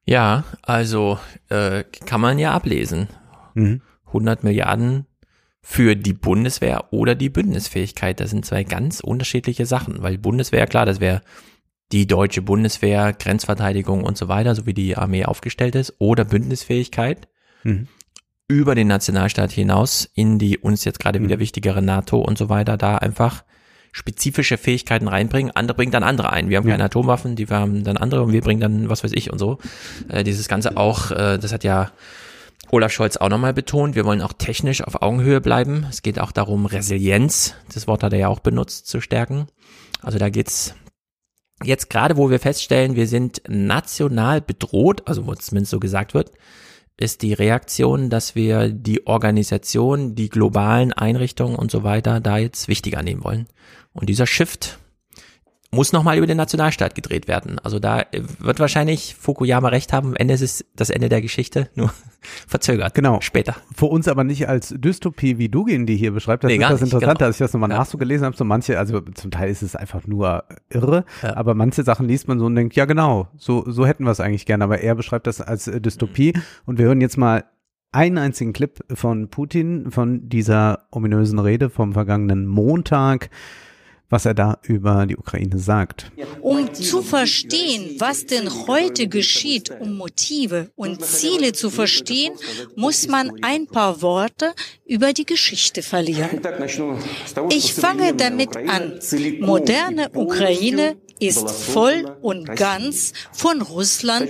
Ja, 0.05 0.44
also 0.60 1.18
äh, 1.48 1.85
kann 2.05 2.20
man 2.20 2.39
ja 2.39 2.52
ablesen. 2.52 3.09
Mhm. 3.55 3.81
100 4.09 4.44
Milliarden 4.44 5.06
für 5.62 5.97
die 5.97 6.12
Bundeswehr 6.12 6.93
oder 6.93 7.14
die 7.14 7.31
Bündnisfähigkeit. 7.31 8.20
Das 8.20 8.28
sind 8.28 8.44
zwei 8.44 8.64
ganz 8.64 9.01
unterschiedliche 9.01 9.64
Sachen, 9.64 10.02
weil 10.02 10.18
Bundeswehr, 10.18 10.66
klar, 10.66 10.85
das 10.85 11.01
wäre 11.01 11.22
die 11.94 12.08
deutsche 12.08 12.42
Bundeswehr, 12.42 13.12
Grenzverteidigung 13.12 14.02
und 14.02 14.18
so 14.18 14.26
weiter, 14.26 14.56
so 14.56 14.66
wie 14.66 14.74
die 14.74 14.96
Armee 14.96 15.24
aufgestellt 15.24 15.76
ist, 15.76 15.94
oder 15.98 16.24
Bündnisfähigkeit 16.24 17.28
mhm. 17.62 17.86
über 18.48 18.74
den 18.74 18.88
Nationalstaat 18.88 19.52
hinaus 19.52 20.10
in 20.12 20.40
die 20.40 20.58
uns 20.58 20.84
jetzt 20.84 20.98
gerade 20.98 21.22
wieder 21.22 21.36
mhm. 21.36 21.40
wichtigere 21.40 21.82
NATO 21.82 22.18
und 22.18 22.36
so 22.36 22.48
weiter, 22.48 22.76
da 22.76 22.96
einfach 22.96 23.44
spezifische 23.92 24.58
Fähigkeiten 24.58 25.06
reinbringen. 25.06 25.54
Andere 25.54 25.76
bringen 25.76 25.92
dann 25.92 26.02
andere 26.02 26.32
ein. 26.32 26.50
Wir 26.50 26.56
haben 26.56 26.66
ja. 26.66 26.72
keine 26.72 26.86
Atomwaffen, 26.86 27.36
die 27.36 27.46
haben 27.46 27.84
dann 27.84 27.96
andere 27.96 28.24
und 28.24 28.32
wir 28.32 28.40
bringen 28.40 28.60
dann 28.60 28.90
was 28.90 29.04
weiß 29.04 29.12
ich 29.14 29.32
und 29.32 29.38
so. 29.38 29.58
Äh, 30.08 30.24
dieses 30.24 30.48
Ganze 30.48 30.76
auch, 30.76 31.12
äh, 31.12 31.38
das 31.38 31.52
hat 31.52 31.62
ja 31.62 31.92
Olaf 32.72 32.90
Scholz 32.90 33.18
auch 33.18 33.28
nochmal 33.28 33.54
betont, 33.54 33.94
wir 33.94 34.04
wollen 34.04 34.20
auch 34.20 34.32
technisch 34.32 34.82
auf 34.82 35.00
Augenhöhe 35.00 35.40
bleiben. 35.40 35.86
Es 35.88 36.02
geht 36.02 36.18
auch 36.18 36.32
darum, 36.32 36.66
Resilienz, 36.66 37.54
das 37.72 37.86
Wort 37.86 38.02
hat 38.02 38.12
er 38.12 38.18
ja 38.18 38.28
auch 38.28 38.40
benutzt, 38.40 38.88
zu 38.88 39.00
stärken. 39.00 39.46
Also 40.02 40.18
da 40.18 40.28
geht's 40.28 40.74
jetzt 41.66 41.91
gerade, 41.91 42.16
wo 42.16 42.31
wir 42.31 42.41
feststellen, 42.41 42.97
wir 42.97 43.07
sind 43.07 43.43
national 43.49 44.41
bedroht, 44.41 45.03
also 45.07 45.27
wo 45.27 45.35
zumindest 45.35 45.70
so 45.70 45.81
gesagt 45.81 46.15
wird, 46.15 46.32
ist 46.97 47.23
die 47.23 47.32
Reaktion, 47.32 48.09
dass 48.09 48.35
wir 48.35 48.69
die 48.69 49.07
Organisation, 49.07 50.15
die 50.15 50.28
globalen 50.28 50.93
Einrichtungen 50.93 51.57
und 51.57 51.70
so 51.70 51.82
weiter 51.82 52.20
da 52.20 52.39
jetzt 52.39 52.69
wichtiger 52.69 53.03
nehmen 53.03 53.24
wollen. 53.24 53.47
Und 53.93 54.09
dieser 54.09 54.27
Shift, 54.27 54.78
muss 55.74 55.92
nochmal 55.92 56.16
über 56.16 56.26
den 56.26 56.36
Nationalstaat 56.36 56.94
gedreht 56.94 57.28
werden. 57.28 57.59
Also 57.59 57.78
da 57.78 58.01
äh, 58.01 58.22
wird 58.38 58.60
wahrscheinlich 58.60 59.14
Fukuyama 59.14 59.68
recht 59.68 59.92
haben, 59.92 60.09
am 60.09 60.16
Ende 60.16 60.34
ist 60.34 60.42
es 60.42 60.64
das 60.74 60.90
Ende 60.90 61.09
der 61.09 61.20
Geschichte, 61.20 61.68
nur 61.74 61.92
verzögert. 62.46 62.94
Genau. 62.94 63.20
Später. 63.20 63.56
Für 63.74 63.86
uns 63.86 64.09
aber 64.09 64.24
nicht 64.24 64.48
als 64.48 64.74
Dystopie, 64.76 65.38
wie 65.38 65.48
Dugin 65.48 65.86
die 65.86 65.96
hier 65.96 66.12
beschreibt. 66.12 66.44
Das 66.44 66.48
nee, 66.48 66.56
ist 66.56 66.62
das 66.62 66.82
Interessante, 66.82 67.16
genau. 67.16 67.26
als 67.26 67.36
ich 67.36 67.40
das 67.40 67.52
nochmal 67.52 67.70
ja. 67.70 67.78
nachgelesen 67.78 68.24
habe. 68.24 68.36
So 68.36 68.44
manche, 68.44 68.78
also 68.78 69.01
zum 69.01 69.30
Teil 69.30 69.51
ist 69.51 69.62
es 69.62 69.76
einfach 69.76 70.06
nur 70.06 70.44
irre, 70.70 71.05
ja. 71.22 71.36
aber 71.36 71.55
manche 71.55 71.82
Sachen 71.82 72.09
liest 72.09 72.28
man 72.28 72.38
so 72.38 72.46
und 72.46 72.55
denkt, 72.55 72.74
ja 72.76 72.84
genau, 72.84 73.28
so, 73.36 73.64
so 73.66 73.86
hätten 73.86 74.05
wir 74.05 74.10
es 74.10 74.20
eigentlich 74.20 74.46
gerne. 74.46 74.64
Aber 74.64 74.80
er 74.80 74.94
beschreibt 74.94 75.26
das 75.26 75.40
als 75.40 75.68
äh, 75.68 75.80
Dystopie. 75.80 76.32
Mhm. 76.34 76.42
Und 76.66 76.78
wir 76.78 76.86
hören 76.86 77.01
jetzt 77.01 77.18
mal 77.18 77.44
einen 77.94 78.18
einzigen 78.18 78.52
Clip 78.52 78.84
von 78.92 79.28
Putin, 79.28 79.90
von 79.90 80.28
dieser 80.28 80.86
ominösen 80.90 81.38
Rede 81.38 81.70
vom 81.70 81.92
vergangenen 81.92 82.46
Montag 82.46 83.30
was 84.15 84.27
er 84.27 84.35
da 84.35 84.59
über 84.62 85.07
die 85.07 85.16
Ukraine 85.16 85.59
sagt. 85.59 86.12
Um 86.41 86.73
zu 86.73 87.03
verstehen, 87.03 87.97
was 87.99 88.27
denn 88.27 88.49
heute 88.69 89.09
geschieht, 89.09 89.73
um 89.81 89.97
Motive 89.97 90.70
und 90.77 91.05
Ziele 91.05 91.53
zu 91.53 91.69
verstehen, 91.69 92.32
muss 92.77 93.09
man 93.09 93.32
ein 93.43 93.66
paar 93.66 94.03
Worte 94.03 94.55
über 94.86 95.12
die 95.12 95.27
Geschichte 95.27 95.82
verlieren. 95.82 96.41
Ich 97.51 97.74
fange 97.74 98.15
damit 98.15 98.57
an. 98.57 99.01
Moderne 99.41 100.11
Ukraine 100.15 100.97
ist 101.19 101.51
voll 101.51 102.16
und 102.23 102.55
ganz 102.55 103.12
von 103.32 103.62
Russland 103.62 104.28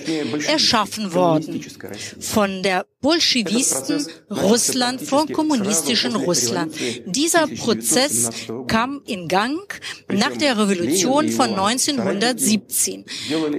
erschaffen 0.49 1.13
worden. 1.13 1.63
Von 2.21 2.63
der 2.63 2.87
Bolschewisten 3.05 4.07
Russland, 4.31 5.03
vom 5.03 5.29
kommunistischen 5.29 6.17
Russland. 6.17 6.75
Dieser 7.05 7.47
Prozess 7.49 8.31
kam 8.67 9.03
in 9.05 9.29
Gang 9.29 9.61
nach 10.11 10.35
der 10.35 10.57
Revolution 10.57 11.29
von 11.29 11.51
1917. 11.51 13.05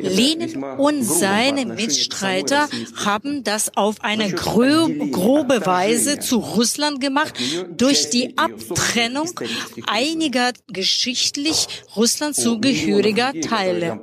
Lenin 0.02 0.64
und 0.80 1.04
seine 1.04 1.68
Mitstreiter 1.68 2.68
haben 2.96 3.44
das 3.44 3.78
auf 3.78 3.98
eine 4.02 4.32
grobe 4.32 5.64
Weise 5.64 6.18
zu 6.18 6.38
Russland 6.38 7.00
gemacht 7.00 7.36
durch 7.78 8.10
die 8.10 8.36
Abtrennung 8.40 9.30
einiger 9.86 10.54
geschichtlich 10.74 11.68
Russland 11.96 12.36
zugehöriger 12.36 13.32
Teile. 13.42 14.00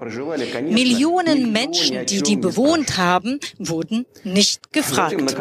Millionen 0.71 1.51
Menschen, 1.51 2.07
die 2.07 2.23
die 2.23 2.37
bewohnt 2.37 2.97
haben, 2.97 3.41
wurden 3.59 4.07
nicht 4.23 4.73
gefragt. 4.73 5.32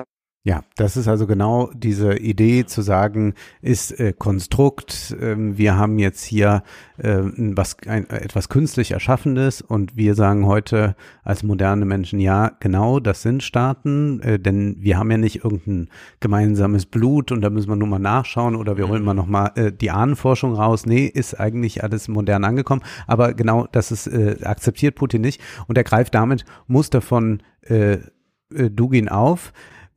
Ja, 0.43 0.63
das 0.75 0.97
ist 0.97 1.07
also 1.07 1.27
genau 1.27 1.69
diese 1.71 2.17
Idee 2.17 2.65
zu 2.65 2.81
sagen, 2.81 3.35
ist 3.61 3.99
äh, 3.99 4.11
Konstrukt, 4.11 5.15
äh, 5.21 5.35
wir 5.37 5.77
haben 5.77 5.99
jetzt 5.99 6.23
hier 6.23 6.63
äh, 6.97 7.19
was, 7.21 7.77
ein, 7.85 8.09
etwas 8.09 8.49
künstlich 8.49 8.89
Erschaffenes 8.89 9.61
und 9.61 9.95
wir 9.97 10.15
sagen 10.15 10.47
heute 10.47 10.95
als 11.23 11.43
moderne 11.43 11.85
Menschen, 11.85 12.19
ja, 12.19 12.53
genau, 12.59 12.99
das 12.99 13.21
sind 13.21 13.43
Staaten, 13.43 14.19
äh, 14.21 14.39
denn 14.39 14.77
wir 14.79 14.97
haben 14.97 15.11
ja 15.11 15.17
nicht 15.17 15.43
irgendein 15.43 15.89
gemeinsames 16.21 16.87
Blut 16.87 17.31
und 17.31 17.41
da 17.41 17.51
müssen 17.51 17.69
wir 17.69 17.75
nur 17.75 17.87
mal 17.87 17.99
nachschauen 17.99 18.55
oder 18.55 18.77
wir 18.77 18.87
holen 18.87 19.03
mal 19.03 19.13
nochmal 19.13 19.51
äh, 19.53 19.71
die 19.71 19.91
Ahnenforschung 19.91 20.55
raus. 20.55 20.87
Nee, 20.87 21.05
ist 21.05 21.39
eigentlich 21.39 21.83
alles 21.83 22.07
modern 22.07 22.45
angekommen, 22.45 22.81
aber 23.05 23.35
genau 23.35 23.67
das 23.71 23.91
ist, 23.91 24.07
äh, 24.07 24.37
akzeptiert 24.41 24.95
Putin 24.95 25.21
nicht 25.21 25.39
und 25.67 25.77
er 25.77 25.83
greift 25.83 26.15
damit 26.15 26.45
Muster 26.65 27.01
von 27.01 27.43
äh, 27.61 27.99
äh, 28.55 28.69
Dugin 28.69 29.09
auf, 29.09 29.53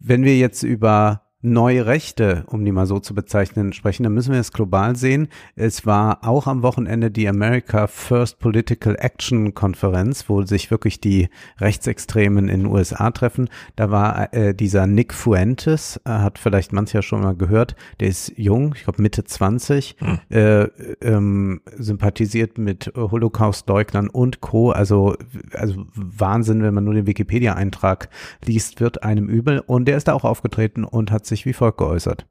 wenn 0.06 0.22
wir 0.22 0.36
jetzt 0.36 0.62
über 0.62 1.22
neue 1.44 1.84
Rechte, 1.84 2.44
um 2.46 2.64
die 2.64 2.72
mal 2.72 2.86
so 2.86 2.98
zu 2.98 3.14
bezeichnen, 3.14 3.74
sprechen, 3.74 4.02
dann 4.02 4.14
müssen 4.14 4.32
wir 4.32 4.40
es 4.40 4.52
global 4.52 4.96
sehen. 4.96 5.28
Es 5.56 5.84
war 5.84 6.26
auch 6.26 6.46
am 6.46 6.62
Wochenende 6.62 7.10
die 7.10 7.28
America 7.28 7.86
First 7.86 8.38
Political 8.38 8.96
Action 8.98 9.52
Konferenz, 9.52 10.28
wo 10.28 10.42
sich 10.42 10.70
wirklich 10.70 11.00
die 11.00 11.28
Rechtsextremen 11.60 12.48
in 12.48 12.62
den 12.62 12.66
USA 12.66 13.10
treffen. 13.10 13.50
Da 13.76 13.90
war 13.90 14.32
äh, 14.32 14.54
dieser 14.54 14.86
Nick 14.86 15.12
Fuentes, 15.12 16.00
äh, 16.06 16.10
hat 16.10 16.38
vielleicht 16.38 16.72
mancher 16.72 17.02
schon 17.02 17.20
mal 17.20 17.36
gehört, 17.36 17.76
der 18.00 18.08
ist 18.08 18.32
jung, 18.36 18.74
ich 18.74 18.84
glaube 18.84 19.02
Mitte 19.02 19.24
20, 19.24 19.96
hm. 19.98 20.18
äh, 20.30 20.62
ähm, 21.02 21.60
sympathisiert 21.76 22.56
mit 22.56 22.90
Holocaust-Leugnern 22.96 24.08
und 24.08 24.40
Co. 24.40 24.70
Also, 24.70 25.14
also 25.52 25.84
Wahnsinn, 25.94 26.62
wenn 26.62 26.72
man 26.72 26.84
nur 26.84 26.94
den 26.94 27.06
Wikipedia-Eintrag 27.06 28.08
liest, 28.44 28.80
wird 28.80 29.02
einem 29.02 29.28
übel. 29.28 29.62
Und 29.66 29.86
der 29.86 29.98
ist 29.98 30.08
da 30.08 30.14
auch 30.14 30.24
aufgetreten 30.24 30.84
und 30.84 31.10
hat 31.10 31.26
sich 31.26 31.34
sich 31.35 31.47
wie 31.47 31.52
folgt 31.52 31.78
geäußert. 31.78 32.24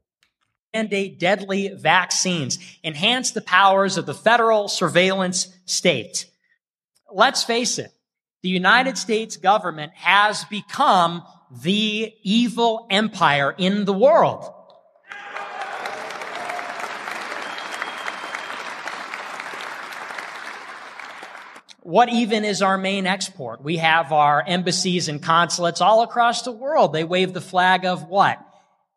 Mandate 0.72 1.18
deadly 1.18 1.72
vaccines, 1.76 2.58
enhance 2.82 3.32
the 3.32 3.40
powers 3.40 3.96
of 3.96 4.06
the 4.06 4.14
federal 4.14 4.68
surveillance 4.68 5.48
state. 5.66 6.26
Let's 7.12 7.44
face 7.44 7.78
it, 7.78 7.92
the 8.42 8.48
United 8.48 8.98
States 8.98 9.36
government 9.36 9.92
has 9.94 10.44
become 10.46 11.22
the 11.62 12.12
evil 12.22 12.86
empire 12.90 13.54
in 13.56 13.84
the 13.84 13.92
world. 13.92 14.52
What 21.84 22.08
even 22.08 22.44
is 22.46 22.62
our 22.62 22.78
main 22.78 23.06
export? 23.06 23.62
We 23.62 23.76
have 23.76 24.10
our 24.10 24.42
embassies 24.44 25.08
and 25.08 25.22
consulates 25.22 25.82
all 25.82 26.02
across 26.02 26.42
the 26.42 26.50
world. 26.50 26.94
They 26.94 27.04
wave 27.04 27.34
the 27.34 27.42
flag 27.42 27.84
of 27.84 28.08
what? 28.08 28.38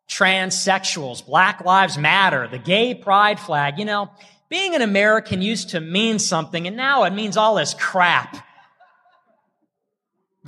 Transsexuals, 0.08 1.24
Black 1.24 1.64
Lives 1.64 1.98
Matter, 1.98 2.48
the 2.48 2.58
gay 2.58 2.94
pride 2.94 3.38
flag. 3.38 3.78
You 3.78 3.84
know, 3.84 4.10
being 4.48 4.74
an 4.74 4.82
American 4.82 5.42
used 5.42 5.70
to 5.70 5.80
mean 5.80 6.18
something 6.18 6.66
and 6.66 6.76
now 6.76 7.04
it 7.04 7.12
means 7.12 7.36
all 7.36 7.54
this 7.56 7.74
crap. 7.74 8.44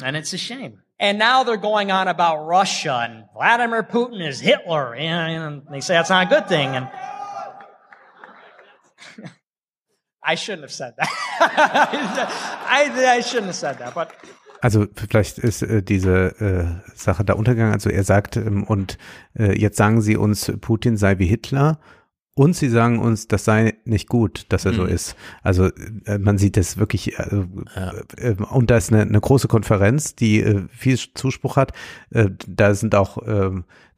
And 0.02 0.16
it's 0.16 0.32
a 0.32 0.38
shame. 0.38 0.80
And 0.98 1.18
now 1.18 1.44
they're 1.44 1.56
going 1.56 1.90
on 1.90 2.08
about 2.08 2.46
Russia 2.46 3.06
and 3.08 3.24
Vladimir 3.34 3.82
Putin 3.82 4.26
is 4.26 4.40
Hitler. 4.40 4.94
And 4.94 5.62
they 5.70 5.80
say 5.80 5.94
that's 5.94 6.10
not 6.10 6.26
a 6.26 6.30
good 6.30 6.48
thing. 6.48 6.68
And 6.76 6.90
I 10.22 10.34
shouldn't 10.34 10.62
have 10.62 10.72
said 10.72 10.94
that. 10.98 11.08
I, 12.68 13.16
I 13.16 13.20
shouldn't 13.20 13.46
have 13.46 13.56
said 13.56 13.78
that, 13.78 13.94
but 13.94 14.14
Also 14.60 14.86
vielleicht 14.94 15.38
ist 15.38 15.62
äh, 15.62 15.82
diese 15.82 16.40
äh, 16.40 16.94
Sache 16.94 17.24
da 17.24 17.34
untergegangen. 17.34 17.72
Also 17.72 17.90
er 17.90 18.04
sagt, 18.04 18.36
ähm, 18.36 18.64
und 18.64 18.98
äh, 19.38 19.58
jetzt 19.58 19.76
sagen 19.76 20.00
sie 20.00 20.16
uns, 20.16 20.52
Putin 20.60 20.96
sei 20.96 21.18
wie 21.18 21.26
Hitler. 21.26 21.80
Und 22.34 22.56
sie 22.56 22.68
sagen 22.68 23.00
uns, 23.00 23.26
das 23.26 23.44
sei 23.44 23.74
nicht 23.84 24.08
gut, 24.08 24.46
dass 24.50 24.64
er 24.64 24.72
mhm. 24.72 24.76
so 24.76 24.84
ist. 24.84 25.16
Also 25.42 25.70
äh, 26.06 26.18
man 26.18 26.38
sieht 26.38 26.56
es 26.56 26.78
wirklich, 26.78 27.18
äh, 27.18 27.44
ja. 27.76 27.92
äh, 28.16 28.34
und 28.50 28.70
da 28.70 28.76
ist 28.76 28.92
eine, 28.92 29.02
eine 29.02 29.20
große 29.20 29.48
Konferenz, 29.48 30.14
die 30.14 30.40
äh, 30.40 30.62
viel 30.70 30.96
Zuspruch 30.96 31.56
hat. 31.56 31.72
Äh, 32.10 32.30
da 32.46 32.74
sind 32.74 32.94
auch 32.94 33.18
äh, 33.26 33.50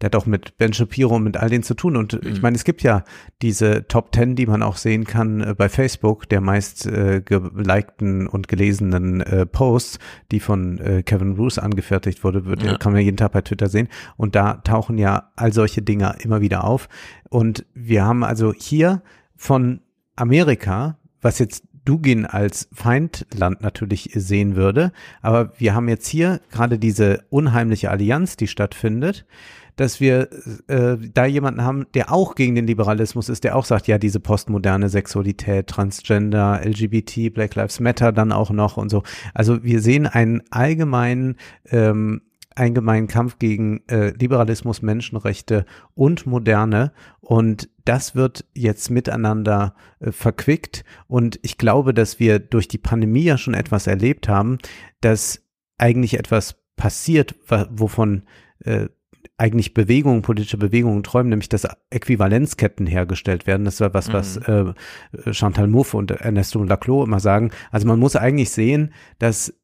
der 0.02 0.06
hat 0.06 0.16
auch 0.16 0.26
mit 0.26 0.58
Ben 0.58 0.72
Shapiro 0.72 1.14
und 1.14 1.22
mit 1.22 1.36
all 1.36 1.48
denen 1.48 1.62
zu 1.62 1.74
tun. 1.74 1.96
Und 1.96 2.20
mhm. 2.20 2.32
ich 2.32 2.42
meine, 2.42 2.56
es 2.56 2.64
gibt 2.64 2.82
ja 2.82 3.04
diese 3.40 3.86
Top 3.86 4.10
Ten, 4.10 4.34
die 4.34 4.46
man 4.46 4.62
auch 4.62 4.76
sehen 4.76 5.04
kann 5.04 5.40
äh, 5.40 5.54
bei 5.56 5.68
Facebook, 5.68 6.28
der 6.28 6.40
meist 6.40 6.86
äh, 6.86 7.22
gelikten 7.24 8.26
und 8.26 8.48
gelesenen 8.48 9.20
äh, 9.20 9.46
Posts, 9.46 10.00
die 10.32 10.40
von 10.40 10.78
äh, 10.78 11.02
Kevin 11.04 11.36
Bruce 11.36 11.58
angefertigt 11.58 12.24
wurde, 12.24 12.44
wird, 12.46 12.64
ja. 12.64 12.76
kann 12.78 12.92
man 12.92 13.02
jeden 13.02 13.16
Tag 13.16 13.30
bei 13.30 13.42
Twitter 13.42 13.68
sehen. 13.68 13.88
Und 14.16 14.34
da 14.34 14.54
tauchen 14.54 14.98
ja 14.98 15.30
all 15.36 15.52
solche 15.52 15.82
Dinge 15.82 16.16
immer 16.20 16.40
wieder 16.40 16.64
auf. 16.64 16.88
Und 17.30 17.64
wir 17.72 18.04
haben 18.04 18.24
also 18.24 18.52
hier 18.52 19.02
von 19.36 19.80
Amerika, 20.16 20.98
was 21.20 21.38
jetzt 21.38 21.62
Dugin 21.84 22.26
als 22.26 22.68
Feindland 22.72 23.60
natürlich 23.60 24.10
sehen 24.14 24.56
würde. 24.56 24.92
Aber 25.20 25.52
wir 25.58 25.74
haben 25.74 25.88
jetzt 25.88 26.06
hier 26.06 26.40
gerade 26.50 26.78
diese 26.78 27.24
unheimliche 27.30 27.90
Allianz, 27.90 28.36
die 28.36 28.46
stattfindet. 28.46 29.26
Dass 29.76 30.00
wir 30.00 30.28
äh, 30.68 30.96
da 31.12 31.26
jemanden 31.26 31.62
haben, 31.62 31.86
der 31.94 32.12
auch 32.12 32.34
gegen 32.34 32.54
den 32.54 32.66
Liberalismus 32.66 33.28
ist, 33.28 33.44
der 33.44 33.56
auch 33.56 33.64
sagt, 33.64 33.86
ja, 33.86 33.98
diese 33.98 34.20
postmoderne 34.20 34.88
Sexualität, 34.88 35.66
Transgender, 35.66 36.60
LGBT, 36.64 37.32
Black 37.32 37.54
Lives 37.54 37.80
Matter 37.80 38.12
dann 38.12 38.32
auch 38.32 38.50
noch 38.50 38.76
und 38.76 38.88
so. 38.88 39.02
Also 39.34 39.62
wir 39.64 39.80
sehen 39.80 40.06
einen 40.06 40.42
allgemeinen 40.50 41.36
ähm, 41.70 42.22
allgemeinen 42.54 43.08
Kampf 43.08 43.38
gegen 43.38 43.80
äh, 43.88 44.10
Liberalismus, 44.10 44.82
Menschenrechte 44.82 45.64
und 45.94 46.26
Moderne. 46.26 46.92
Und 47.20 47.68
das 47.84 48.14
wird 48.14 48.44
jetzt 48.54 48.90
miteinander 48.90 49.74
äh, 50.00 50.12
verquickt. 50.12 50.84
Und 51.06 51.38
ich 51.42 51.58
glaube, 51.58 51.94
dass 51.94 52.20
wir 52.20 52.38
durch 52.38 52.68
die 52.68 52.78
Pandemie 52.78 53.24
ja 53.24 53.38
schon 53.38 53.54
etwas 53.54 53.86
erlebt 53.86 54.28
haben, 54.28 54.58
dass 55.00 55.42
eigentlich 55.78 56.18
etwas 56.18 56.56
passiert, 56.76 57.34
wovon 57.70 58.22
äh, 58.60 58.88
eigentlich 59.36 59.74
Bewegungen, 59.74 60.22
politische 60.22 60.58
Bewegungen 60.58 61.02
träumen, 61.02 61.30
nämlich 61.30 61.48
dass 61.48 61.66
Äquivalenzketten 61.90 62.86
hergestellt 62.86 63.46
werden. 63.46 63.64
Das 63.64 63.80
war 63.80 63.94
was, 63.94 64.08
mhm. 64.08 64.12
was 64.12 64.36
äh, 64.36 64.74
Chantal 65.32 65.68
Mouffe 65.68 65.96
und 65.96 66.10
Ernesto 66.10 66.62
Laclos 66.62 67.06
immer 67.06 67.20
sagen. 67.20 67.50
Also 67.70 67.86
man 67.86 67.98
muss 67.98 68.16
eigentlich 68.16 68.50
sehen, 68.50 68.92
dass 69.18 69.54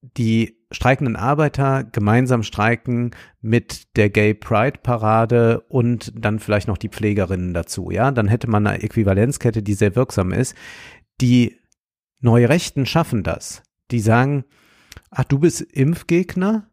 die 0.00 0.56
streikenden 0.72 1.16
Arbeiter 1.16 1.84
gemeinsam 1.84 2.42
streiken 2.42 3.12
mit 3.40 3.96
der 3.96 4.10
Gay 4.10 4.34
Pride 4.34 4.78
Parade 4.82 5.60
und 5.68 6.12
dann 6.16 6.38
vielleicht 6.38 6.68
noch 6.68 6.78
die 6.78 6.88
Pflegerinnen 6.88 7.54
dazu. 7.54 7.90
Ja, 7.90 8.10
dann 8.10 8.28
hätte 8.28 8.48
man 8.48 8.66
eine 8.66 8.82
Äquivalenzkette, 8.82 9.62
die 9.62 9.74
sehr 9.74 9.96
wirksam 9.96 10.32
ist. 10.32 10.54
Die 11.20 11.56
Neurechten 12.20 12.86
schaffen 12.86 13.22
das. 13.22 13.62
Die 13.90 14.00
sagen, 14.00 14.44
ach, 15.10 15.24
du 15.24 15.38
bist 15.38 15.60
Impfgegner 15.60 16.68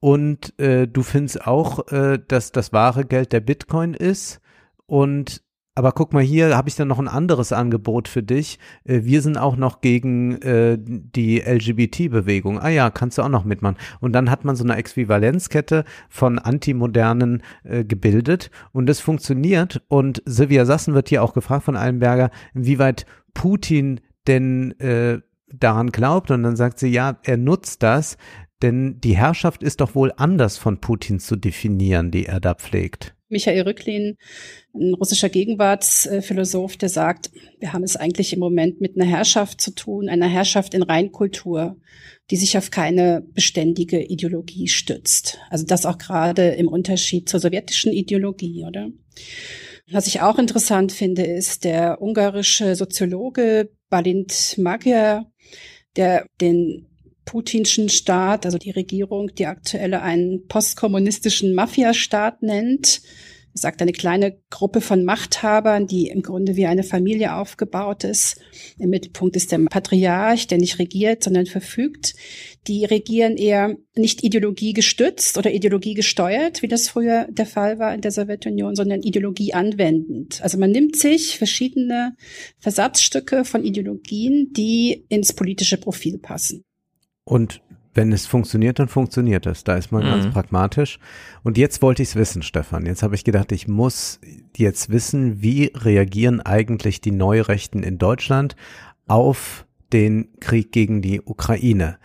und 0.00 0.58
äh, 0.60 0.86
du 0.86 1.02
findest 1.02 1.46
auch, 1.46 1.88
äh, 1.88 2.18
dass 2.26 2.52
das 2.52 2.72
wahre 2.72 3.04
Geld 3.04 3.32
der 3.32 3.40
Bitcoin 3.40 3.94
ist 3.94 4.40
und 4.86 5.42
aber 5.78 5.92
guck 5.92 6.12
mal, 6.12 6.24
hier 6.24 6.56
habe 6.56 6.68
ich 6.68 6.74
dann 6.74 6.88
noch 6.88 6.98
ein 6.98 7.06
anderes 7.06 7.52
Angebot 7.52 8.08
für 8.08 8.24
dich. 8.24 8.58
Äh, 8.82 9.02
wir 9.04 9.22
sind 9.22 9.38
auch 9.38 9.54
noch 9.54 9.80
gegen 9.80 10.42
äh, 10.42 10.76
die 10.76 11.38
LGBT-Bewegung. 11.38 12.58
Ah 12.58 12.68
ja, 12.68 12.90
kannst 12.90 13.16
du 13.16 13.22
auch 13.22 13.28
noch 13.28 13.44
mitmachen. 13.44 13.76
Und 14.00 14.12
dann 14.12 14.28
hat 14.28 14.44
man 14.44 14.56
so 14.56 14.64
eine 14.64 14.74
Äquivalenzkette 14.74 15.84
von 16.08 16.40
Antimodernen 16.40 17.44
äh, 17.62 17.84
gebildet 17.84 18.50
und 18.72 18.86
das 18.86 18.98
funktioniert. 18.98 19.80
Und 19.86 20.20
Silvia 20.26 20.64
Sassen 20.64 20.94
wird 20.94 21.10
hier 21.10 21.22
auch 21.22 21.32
gefragt 21.32 21.62
von 21.62 21.76
Allenberger, 21.76 22.30
inwieweit 22.54 23.06
Putin 23.32 24.00
denn 24.26 24.72
äh, 24.80 25.20
daran 25.46 25.90
glaubt. 25.90 26.32
Und 26.32 26.42
dann 26.42 26.56
sagt 26.56 26.80
sie, 26.80 26.88
ja, 26.88 27.18
er 27.22 27.36
nutzt 27.36 27.84
das, 27.84 28.16
denn 28.62 29.00
die 29.00 29.16
Herrschaft 29.16 29.62
ist 29.62 29.80
doch 29.80 29.94
wohl 29.94 30.12
anders 30.16 30.58
von 30.58 30.80
Putin 30.80 31.20
zu 31.20 31.36
definieren, 31.36 32.10
die 32.10 32.26
er 32.26 32.40
da 32.40 32.54
pflegt. 32.54 33.14
Michael 33.30 33.62
Rücklin, 33.62 34.16
ein 34.74 34.94
russischer 34.94 35.28
Gegenwartsphilosoph, 35.28 36.76
der 36.78 36.88
sagt, 36.88 37.30
wir 37.60 37.72
haben 37.72 37.82
es 37.82 37.96
eigentlich 37.96 38.32
im 38.32 38.38
Moment 38.38 38.80
mit 38.80 38.96
einer 38.96 39.08
Herrschaft 39.08 39.60
zu 39.60 39.74
tun, 39.74 40.08
einer 40.08 40.28
Herrschaft 40.28 40.72
in 40.72 40.82
Reinkultur, 40.82 41.76
die 42.30 42.36
sich 42.36 42.56
auf 42.56 42.70
keine 42.70 43.22
beständige 43.34 44.02
Ideologie 44.02 44.68
stützt. 44.68 45.38
Also 45.50 45.66
das 45.66 45.84
auch 45.84 45.98
gerade 45.98 46.48
im 46.50 46.68
Unterschied 46.68 47.28
zur 47.28 47.40
sowjetischen 47.40 47.92
Ideologie, 47.92 48.64
oder? 48.66 48.88
Was 49.90 50.06
ich 50.06 50.20
auch 50.20 50.38
interessant 50.38 50.92
finde, 50.92 51.22
ist 51.22 51.64
der 51.64 52.00
ungarische 52.00 52.76
Soziologe 52.76 53.70
Balint 53.88 54.56
Magyar, 54.58 55.30
der 55.96 56.26
den 56.40 56.87
putinschen 57.28 57.90
Staat, 57.90 58.46
also 58.46 58.56
die 58.56 58.70
Regierung, 58.70 59.34
die 59.34 59.44
aktuelle 59.44 60.00
einen 60.00 60.46
postkommunistischen 60.46 61.54
Mafiastaat 61.54 62.42
nennt. 62.42 63.02
Er 63.54 63.60
sagt 63.60 63.82
eine 63.82 63.92
kleine 63.92 64.38
Gruppe 64.48 64.80
von 64.80 65.04
Machthabern, 65.04 65.86
die 65.86 66.08
im 66.08 66.22
Grunde 66.22 66.56
wie 66.56 66.64
eine 66.64 66.84
Familie 66.84 67.34
aufgebaut 67.34 68.04
ist. 68.04 68.40
Im 68.78 68.88
Mittelpunkt 68.88 69.36
ist 69.36 69.52
der 69.52 69.58
Patriarch, 69.58 70.46
der 70.46 70.56
nicht 70.56 70.78
regiert, 70.78 71.22
sondern 71.22 71.44
verfügt. 71.44 72.14
Die 72.66 72.86
regieren 72.86 73.36
eher 73.36 73.76
nicht 73.94 74.24
Ideologie 74.24 74.72
gestützt 74.72 75.36
oder 75.36 75.52
Ideologie 75.52 75.92
gesteuert, 75.92 76.62
wie 76.62 76.68
das 76.68 76.88
früher 76.88 77.26
der 77.30 77.46
Fall 77.46 77.78
war 77.78 77.92
in 77.92 78.00
der 78.00 78.10
Sowjetunion, 78.10 78.74
sondern 78.74 79.02
Ideologie 79.02 79.52
anwendend. 79.52 80.40
Also 80.42 80.56
man 80.56 80.70
nimmt 80.70 80.96
sich 80.96 81.36
verschiedene 81.36 82.16
Versatzstücke 82.58 83.44
von 83.44 83.64
Ideologien, 83.64 84.54
die 84.54 85.04
ins 85.10 85.34
politische 85.34 85.76
Profil 85.76 86.16
passen. 86.16 86.64
Und 87.28 87.60
wenn 87.92 88.10
es 88.10 88.26
funktioniert, 88.26 88.78
dann 88.78 88.88
funktioniert 88.88 89.44
es. 89.44 89.62
Da 89.62 89.76
ist 89.76 89.92
man 89.92 90.02
mhm. 90.02 90.08
ganz 90.08 90.32
pragmatisch. 90.32 90.98
Und 91.42 91.58
jetzt 91.58 91.82
wollte 91.82 92.02
ich 92.02 92.10
es 92.10 92.16
wissen, 92.16 92.40
Stefan. 92.40 92.86
Jetzt 92.86 93.02
habe 93.02 93.14
ich 93.14 93.22
gedacht, 93.22 93.52
ich 93.52 93.68
muss 93.68 94.18
jetzt 94.56 94.88
wissen, 94.88 95.42
wie 95.42 95.70
reagieren 95.74 96.40
eigentlich 96.40 97.02
die 97.02 97.10
Neurechten 97.10 97.82
in 97.82 97.98
Deutschland 97.98 98.56
auf 99.08 99.66
den 99.92 100.28
Krieg 100.40 100.72
gegen 100.72 101.02
die 101.02 101.20
Ukraine 101.20 101.98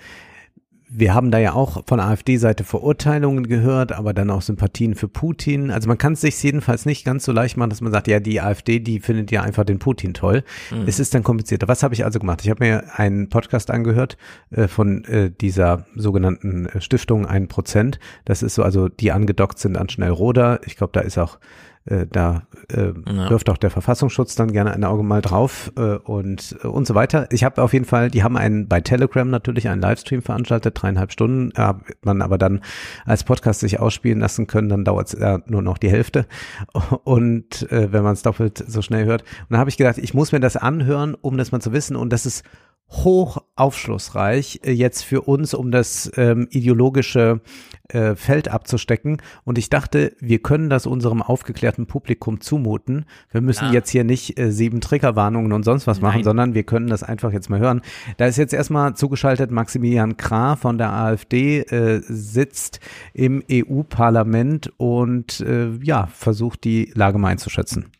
wir 0.96 1.14
haben 1.14 1.32
da 1.32 1.40
ja 1.40 1.54
auch 1.54 1.84
von 1.88 2.00
AfD-Seite 2.00 2.64
Verurteilungen 2.64 3.48
gehört, 3.48 3.92
aber 3.92 4.14
dann 4.14 4.30
auch 4.30 4.42
Sympathien 4.42 4.94
für 4.96 5.08
Putin. 5.08 5.72
Also 5.72 5.88
man 5.88 5.98
kann 5.98 6.14
es 6.14 6.22
sich 6.22 6.42
jedenfalls 6.44 6.86
nicht 6.86 7.04
ganz 7.04 7.26
so 7.26 7.32
leicht 7.32 7.58
machen, 7.58 7.72
dass 7.72 7.82
man 7.82 7.92
sagt, 7.92 8.08
ja, 8.08 8.20
die 8.20 8.40
AfD, 8.40 8.80
die 8.80 9.00
findet 9.00 9.32
ja 9.32 9.42
einfach 9.42 9.64
den 9.64 9.80
Putin 9.80 10.14
toll. 10.14 10.44
Mhm. 10.72 10.84
Es 10.86 11.00
ist 11.00 11.16
dann 11.16 11.24
komplizierter. 11.24 11.68
Was 11.68 11.82
habe 11.82 11.96
ich 11.96 12.06
also 12.06 12.20
gemacht? 12.20 12.42
Ich 12.44 12.50
habe 12.50 12.64
mir 12.64 12.84
einen 12.96 13.30
Podcast 13.30 13.72
angehört 13.72 14.18
äh, 14.52 14.68
von 14.68 15.04
äh, 15.06 15.32
dieser 15.32 15.86
sogenannten 15.96 16.68
äh, 16.68 16.80
Stiftung 16.80 17.26
ein 17.26 17.48
Prozent. 17.48 18.00
Das 18.26 18.44
ist 18.44 18.56
so, 18.56 18.64
also 18.64 18.88
die 18.88 19.12
angedockt 19.12 19.58
sind 19.58 19.78
an 19.78 19.90
Schnellroder. 19.90 20.62
Ich 20.66 20.76
glaube, 20.76 20.92
da 20.94 21.00
ist 21.00 21.18
auch 21.18 21.40
äh, 21.86 22.06
da 22.10 22.44
äh, 22.72 22.94
ja. 23.06 23.30
wirft 23.30 23.50
auch 23.50 23.58
der 23.58 23.70
Verfassungsschutz 23.70 24.36
dann 24.36 24.52
gerne 24.52 24.74
ein 24.74 24.84
Auge 24.84 25.04
mal 25.04 25.22
drauf 25.22 25.72
äh, 25.78 25.96
und 25.98 26.58
äh, 26.64 26.68
und 26.68 26.88
so 26.88 26.96
weiter. 26.96 27.28
Ich 27.32 27.44
habe 27.44 27.62
auf 27.62 27.74
jeden 27.74 27.86
Fall, 27.86 28.10
die 28.10 28.24
haben 28.24 28.38
einen 28.38 28.68
bei 28.68 28.82
Telegram 28.82 29.30
natürlich 29.30 29.68
einen 29.68 29.82
Livestream 29.82 30.22
veranstaltet, 30.22 30.82
dreieinhalb 30.82 31.12
Stunden, 31.12 31.52
äh, 31.56 31.74
man 32.04 32.22
aber 32.22 32.38
dann 32.38 32.62
als 33.06 33.24
Podcast 33.24 33.60
sich 33.60 33.80
ausspielen 33.80 34.20
lassen 34.20 34.48
können, 34.48 34.70
dann 34.70 34.86
dauert 34.86 35.08
es 35.08 35.14
äh, 35.16 35.40
nur 35.46 35.62
noch 35.62 35.78
die 35.78 35.90
Hälfte 35.90 36.26
und 37.04 37.70
äh, 37.72 37.92
wenn 37.92 38.04
man 38.04 38.14
es 38.14 38.22
doppelt 38.22 38.64
so 38.66 38.82
schnell 38.82 39.06
hört. 39.06 39.22
Und 39.22 39.52
dann 39.52 39.60
habe 39.60 39.70
ich 39.70 39.78
gedacht, 39.78 39.98
ich 39.98 40.14
muss 40.14 40.32
mir 40.32 40.40
das 40.40 40.56
anhören, 40.56 41.16
um 41.20 41.38
das 41.38 41.52
mal 41.52 41.62
zu 41.62 41.74
wissen 41.74 41.96
und 41.96 42.12
das 42.14 42.26
ist 42.26 42.44
hoch 42.90 43.38
aufschlussreich 43.56 44.62
äh, 44.64 44.72
jetzt 44.72 45.04
für 45.04 45.22
uns, 45.22 45.54
um 45.54 45.72
das 45.72 46.12
ähm, 46.16 46.48
ideologische 46.52 47.42
äh, 47.90 48.16
Feld 48.16 48.50
abzustecken. 48.50 49.22
Und 49.44 49.58
ich 49.58 49.70
dachte, 49.70 50.16
wir 50.20 50.40
können 50.40 50.70
das 50.70 50.86
unserem 50.86 51.22
aufgeklärten 51.22 51.86
Publikum 51.88 52.40
zumuten. 52.42 53.06
Wir 53.32 53.42
müssen 53.42 53.66
ja. 53.66 53.74
jetzt 53.74 53.90
hier 53.90 54.04
nicht 54.04 54.40
äh, 54.40 54.52
sieben 54.52 54.82
Triggerwarnungen 54.82 55.52
und 55.54 55.64
sonst 55.64 55.88
was 55.88 56.02
machen, 56.02 56.18
Nein. 56.18 56.24
sondern 56.24 56.54
wir 56.54 56.64
können 56.64 56.88
das 56.88 57.04
einfach 57.04 57.32
jetzt 57.32 57.50
mal 57.50 57.60
hören. 57.60 57.82
Da 58.18 58.26
ist 58.26 58.38
jetzt 58.38 58.54
erstmal 58.54 58.96
zugeschaltet 58.96 59.52
Maximilian 59.52 60.18
Krah 60.18 60.56
von 60.56 60.78
der 60.78 60.94
AfD, 60.94 61.62
äh, 61.62 62.02
sitzt 62.04 62.80
im 63.14 63.44
EU-Parlament 63.52 64.72
und 64.78 65.40
äh, 65.42 65.72
ja, 65.82 66.08
versucht 66.08 66.64
die 66.64 66.92
Lage 66.96 67.18
mal 67.18 67.30
einzuschätzen. 67.30 67.92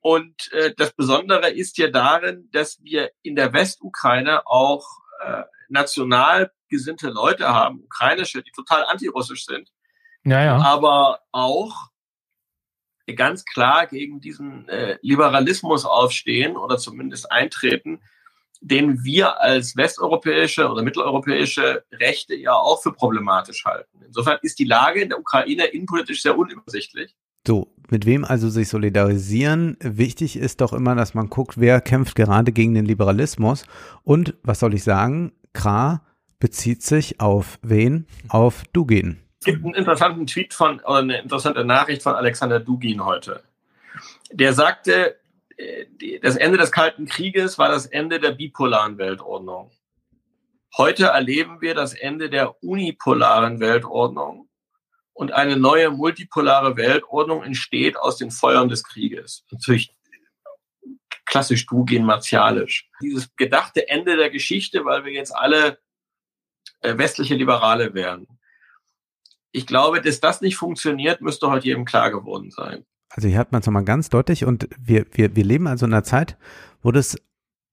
Und 0.00 0.50
äh, 0.52 0.72
das 0.76 0.92
Besondere 0.92 1.50
ist 1.50 1.78
ja 1.78 1.88
darin, 1.88 2.48
dass 2.52 2.82
wir 2.82 3.10
in 3.22 3.36
der 3.36 3.52
Westukraine 3.52 4.46
auch 4.46 4.86
äh, 5.22 5.42
national 5.68 6.50
gesinnte 6.68 7.10
Leute 7.10 7.48
haben, 7.48 7.82
ukrainische, 7.84 8.42
die 8.42 8.52
total 8.52 8.84
antirussisch 8.84 9.44
sind, 9.44 9.70
ja, 10.24 10.42
ja. 10.42 10.56
aber 10.56 11.20
auch 11.32 11.90
ganz 13.14 13.44
klar 13.44 13.86
gegen 13.86 14.20
diesen 14.20 14.68
äh, 14.68 14.98
Liberalismus 15.02 15.84
aufstehen 15.84 16.56
oder 16.56 16.78
zumindest 16.78 17.30
eintreten, 17.30 18.00
den 18.60 19.04
wir 19.04 19.40
als 19.40 19.76
westeuropäische 19.76 20.68
oder 20.68 20.82
mitteleuropäische 20.82 21.84
Rechte 21.92 22.36
ja 22.36 22.52
auch 22.52 22.82
für 22.82 22.92
problematisch 22.92 23.64
halten. 23.64 24.02
Insofern 24.04 24.38
ist 24.42 24.58
die 24.58 24.64
Lage 24.64 25.00
in 25.00 25.08
der 25.08 25.18
Ukraine 25.18 25.64
innenpolitisch 25.66 26.22
sehr 26.22 26.36
unübersichtlich. 26.36 27.16
So, 27.46 27.72
mit 27.90 28.06
wem 28.06 28.24
also 28.24 28.48
sich 28.48 28.68
solidarisieren? 28.68 29.76
Wichtig 29.80 30.36
ist 30.36 30.60
doch 30.60 30.72
immer, 30.72 30.94
dass 30.94 31.14
man 31.14 31.28
guckt, 31.28 31.58
wer 31.58 31.80
kämpft 31.80 32.14
gerade 32.14 32.52
gegen 32.52 32.74
den 32.74 32.86
Liberalismus. 32.86 33.64
Und 34.04 34.36
was 34.42 34.60
soll 34.60 34.74
ich 34.74 34.84
sagen? 34.84 35.32
Kra 35.52 36.02
bezieht 36.38 36.82
sich 36.82 37.20
auf 37.20 37.58
wen? 37.62 38.06
Auf 38.28 38.64
Dugin. 38.72 39.18
Es 39.40 39.46
gibt 39.46 39.64
einen 39.64 39.74
interessanten 39.74 40.26
Tweet 40.26 40.54
von, 40.54 40.80
oder 40.80 40.98
eine 40.98 41.20
interessante 41.20 41.64
Nachricht 41.64 42.02
von 42.02 42.14
Alexander 42.14 42.60
Dugin 42.60 43.04
heute. 43.04 43.42
Der 44.32 44.52
sagte, 44.52 45.16
äh, 45.56 46.18
das 46.22 46.36
Ende 46.36 46.58
des 46.58 46.70
Kalten 46.70 47.06
Krieges 47.06 47.58
war 47.58 47.70
das 47.70 47.86
Ende 47.86 48.20
der 48.20 48.32
bipolaren 48.32 48.98
Weltordnung. 48.98 49.70
Heute 50.76 51.06
erleben 51.06 51.60
wir 51.60 51.74
das 51.74 51.94
Ende 51.94 52.30
der 52.30 52.62
unipolaren 52.62 53.58
Weltordnung 53.60 54.49
und 55.20 55.32
eine 55.32 55.58
neue 55.58 55.90
multipolare 55.90 56.78
Weltordnung 56.78 57.42
entsteht 57.42 57.98
aus 57.98 58.16
den 58.16 58.30
Feuern 58.30 58.70
des 58.70 58.82
Krieges. 58.82 59.44
Natürlich 59.50 59.94
klassisch 61.26 61.66
Dugin 61.66 62.06
martialisch. 62.06 62.88
Dieses 63.02 63.28
gedachte 63.36 63.86
Ende 63.90 64.16
der 64.16 64.30
Geschichte, 64.30 64.86
weil 64.86 65.04
wir 65.04 65.12
jetzt 65.12 65.36
alle 65.36 65.78
äh, 66.80 66.96
westliche 66.96 67.34
Liberale 67.34 67.92
werden. 67.92 68.28
Ich 69.52 69.66
glaube, 69.66 70.00
dass 70.00 70.20
das 70.20 70.40
nicht 70.40 70.56
funktioniert, 70.56 71.20
müsste 71.20 71.50
heute 71.50 71.66
jedem 71.66 71.84
klar 71.84 72.10
geworden 72.10 72.50
sein. 72.50 72.86
Also 73.10 73.28
hier 73.28 73.36
hat 73.36 73.52
man 73.52 73.60
es 73.60 73.66
nochmal 73.66 73.84
ganz 73.84 74.08
deutlich 74.08 74.46
und 74.46 74.70
wir, 74.78 75.04
wir, 75.12 75.36
wir 75.36 75.44
leben 75.44 75.66
also 75.66 75.84
in 75.84 75.92
einer 75.92 76.02
Zeit, 76.02 76.38
wo 76.80 76.92
das 76.92 77.18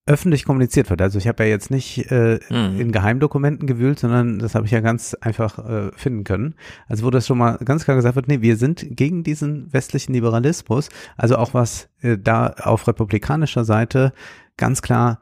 öffentlich 0.08 0.46
kommuniziert 0.46 0.90
wird. 0.90 1.02
Also 1.02 1.20
ich 1.20 1.28
habe 1.28 1.44
ja 1.44 1.50
jetzt 1.50 1.70
nicht 1.70 2.10
äh, 2.12 2.40
mhm. 2.50 2.80
in 2.80 2.92
Geheimdokumenten 2.92 3.68
gewühlt, 3.68 4.00
sondern 4.00 4.40
das 4.40 4.56
habe 4.56 4.66
ich 4.66 4.72
ja 4.72 4.80
ganz 4.80 5.14
einfach 5.16 5.60
äh, 5.60 5.92
finden 5.96 6.24
können. 6.24 6.56
Also 6.88 7.06
wo 7.06 7.12
das 7.12 7.28
schon 7.28 7.38
mal 7.38 7.58
ganz 7.64 7.84
klar 7.84 7.96
gesagt 7.96 8.16
wird, 8.16 8.28
nee, 8.28 8.42
wir 8.42 8.58
sind 8.58 8.86
gegen 8.90 9.24
diesen 9.24 9.72
westlichen 9.74 10.14
Liberalismus, 10.14 10.90
also 11.18 11.38
auch 11.38 11.54
was 11.54 11.90
äh, 12.02 12.18
da 12.18 12.48
auf 12.48 12.88
republikanischer 12.88 13.66
Seite 13.66 14.14
ganz 14.56 14.82
klar 14.82 15.22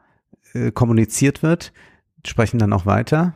äh, 0.54 0.72
kommuniziert 0.72 1.44
wird, 1.44 1.74
sprechen 2.26 2.60
dann 2.60 2.74
auch 2.74 2.86
weiter. 2.86 3.34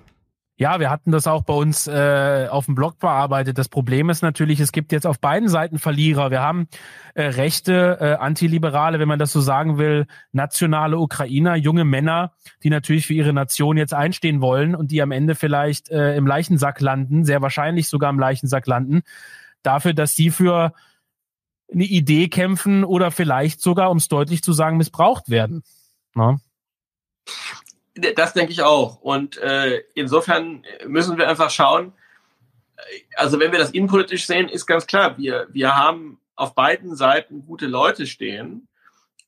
Ja, 0.59 0.81
wir 0.81 0.89
hatten 0.89 1.13
das 1.13 1.25
auch 1.25 1.43
bei 1.43 1.53
uns 1.53 1.87
äh, 1.87 2.47
auf 2.51 2.65
dem 2.65 2.75
Blog 2.75 2.99
bearbeitet. 2.99 3.57
Das 3.57 3.69
Problem 3.69 4.09
ist 4.09 4.21
natürlich, 4.21 4.59
es 4.59 4.73
gibt 4.73 4.91
jetzt 4.91 5.07
auf 5.07 5.17
beiden 5.21 5.47
Seiten 5.47 5.79
Verlierer. 5.79 6.31
Wir 6.31 6.41
haben 6.41 6.67
äh, 7.13 7.23
rechte, 7.23 7.97
äh, 8.01 8.15
Antiliberale, 8.15 8.99
wenn 8.99 9.07
man 9.07 9.19
das 9.19 9.31
so 9.31 9.39
sagen 9.39 9.77
will, 9.77 10.05
nationale 10.33 10.97
Ukrainer, 10.97 11.55
junge 11.55 11.85
Männer, 11.85 12.33
die 12.61 12.69
natürlich 12.69 13.07
für 13.07 13.13
ihre 13.13 13.31
Nation 13.31 13.77
jetzt 13.77 13.93
einstehen 13.93 14.41
wollen 14.41 14.75
und 14.75 14.91
die 14.91 15.01
am 15.01 15.11
Ende 15.11 15.33
vielleicht 15.33 15.91
äh, 15.91 16.17
im 16.17 16.27
Leichensack 16.27 16.81
landen, 16.81 17.23
sehr 17.23 17.41
wahrscheinlich 17.41 17.87
sogar 17.87 18.09
im 18.09 18.19
Leichensack 18.19 18.67
landen, 18.67 19.03
dafür, 19.63 19.93
dass 19.93 20.17
sie 20.17 20.29
für 20.29 20.73
eine 21.71 21.85
Idee 21.85 22.27
kämpfen 22.27 22.83
oder 22.83 23.11
vielleicht 23.11 23.61
sogar, 23.61 23.89
um 23.91 23.97
es 23.97 24.09
deutlich 24.09 24.43
zu 24.43 24.51
sagen, 24.51 24.75
missbraucht 24.75 25.29
werden. 25.29 25.63
Na? 26.15 26.41
Das 28.15 28.33
denke 28.33 28.51
ich 28.51 28.61
auch. 28.61 29.01
Und 29.01 29.37
äh, 29.37 29.83
insofern 29.93 30.65
müssen 30.85 31.17
wir 31.17 31.27
einfach 31.27 31.49
schauen, 31.49 31.93
also 33.15 33.39
wenn 33.39 33.51
wir 33.51 33.59
das 33.59 33.71
innenpolitisch 33.71 34.25
sehen, 34.25 34.49
ist 34.49 34.65
ganz 34.65 34.87
klar, 34.87 35.17
wir, 35.17 35.47
wir 35.51 35.75
haben 35.75 36.19
auf 36.35 36.55
beiden 36.55 36.95
Seiten 36.95 37.45
gute 37.45 37.67
Leute 37.67 38.07
stehen. 38.07 38.67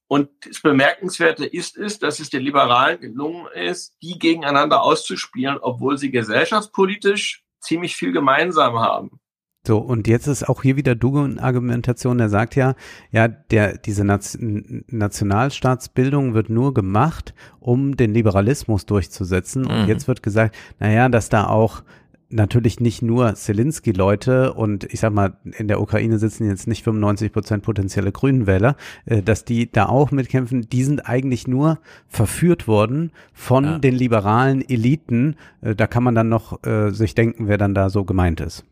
Und 0.07 0.30
das 0.45 0.61
Bemerkenswerte 0.61 1.45
ist 1.45 1.77
es, 1.77 1.99
dass 1.99 2.19
es 2.19 2.30
den 2.30 2.43
Liberalen 2.43 2.99
gelungen 2.99 3.48
ist, 3.53 3.95
die 4.02 4.19
gegeneinander 4.19 4.81
auszuspielen, 4.81 5.57
obwohl 5.61 5.98
sie 5.98 6.11
gesellschaftspolitisch 6.11 7.43
ziemlich 7.61 7.95
viel 7.95 8.11
gemeinsam 8.11 8.80
haben. 8.80 9.20
So, 9.66 9.78
und 9.78 10.08
jetzt 10.08 10.26
ist 10.26 10.50
auch 10.50 10.64
hier 10.64 10.76
wieder 10.76 10.96
Dugan-Argumentation, 10.96 12.18
der 12.18 12.30
sagt 12.30 12.56
ja, 12.56 12.74
ja, 13.12 13.28
der, 13.28 13.78
diese 13.78 14.04
Nation, 14.04 14.84
Nationalstaatsbildung 14.88 16.34
wird 16.34 16.50
nur 16.50 16.74
gemacht, 16.74 17.36
um 17.60 17.96
den 17.96 18.12
Liberalismus 18.12 18.88
durchzusetzen. 18.88 19.64
Mhm. 19.64 19.70
Und 19.70 19.88
jetzt 19.88 20.08
wird 20.08 20.24
gesagt, 20.24 20.56
naja, 20.80 21.10
dass 21.10 21.30
da 21.30 21.46
auch 21.46 21.84
natürlich 22.32 22.80
nicht 22.80 23.04
nur 23.04 23.36
Zelensky-Leute 23.36 24.54
und 24.54 24.86
ich 24.86 25.00
sag 25.00 25.14
mal, 25.14 25.34
in 25.44 25.68
der 25.68 25.82
Ukraine 25.82 26.18
sitzen 26.18 26.48
jetzt 26.48 26.66
nicht 26.66 26.84
95 26.84 27.32
Prozent 27.32 27.64
potenzielle 27.64 28.12
Grünenwähler, 28.12 28.76
äh, 29.06 29.22
dass 29.22 29.46
die 29.46 29.72
da 29.72 29.88
auch 29.88 30.10
mitkämpfen, 30.10 30.68
die 30.70 30.84
sind 30.84 31.08
eigentlich 31.08 31.48
nur 31.48 31.78
verführt 32.08 32.68
worden 32.68 33.12
von 33.34 33.66
ja. 33.66 33.80
den 33.80 33.94
liberalen 33.94 34.68
Eliten. 34.68 35.36
Äh, 35.62 35.76
da 35.76 35.86
kann 35.86 36.04
man 36.04 36.16
dann 36.16 36.30
noch 36.30 36.64
äh, 36.64 36.90
sich 36.92 37.14
denken, 37.14 37.48
wer 37.48 37.58
dann 37.58 37.76
da 37.76 37.90
so 37.90 38.06
gemeint 38.06 38.42
ist. 38.42 38.66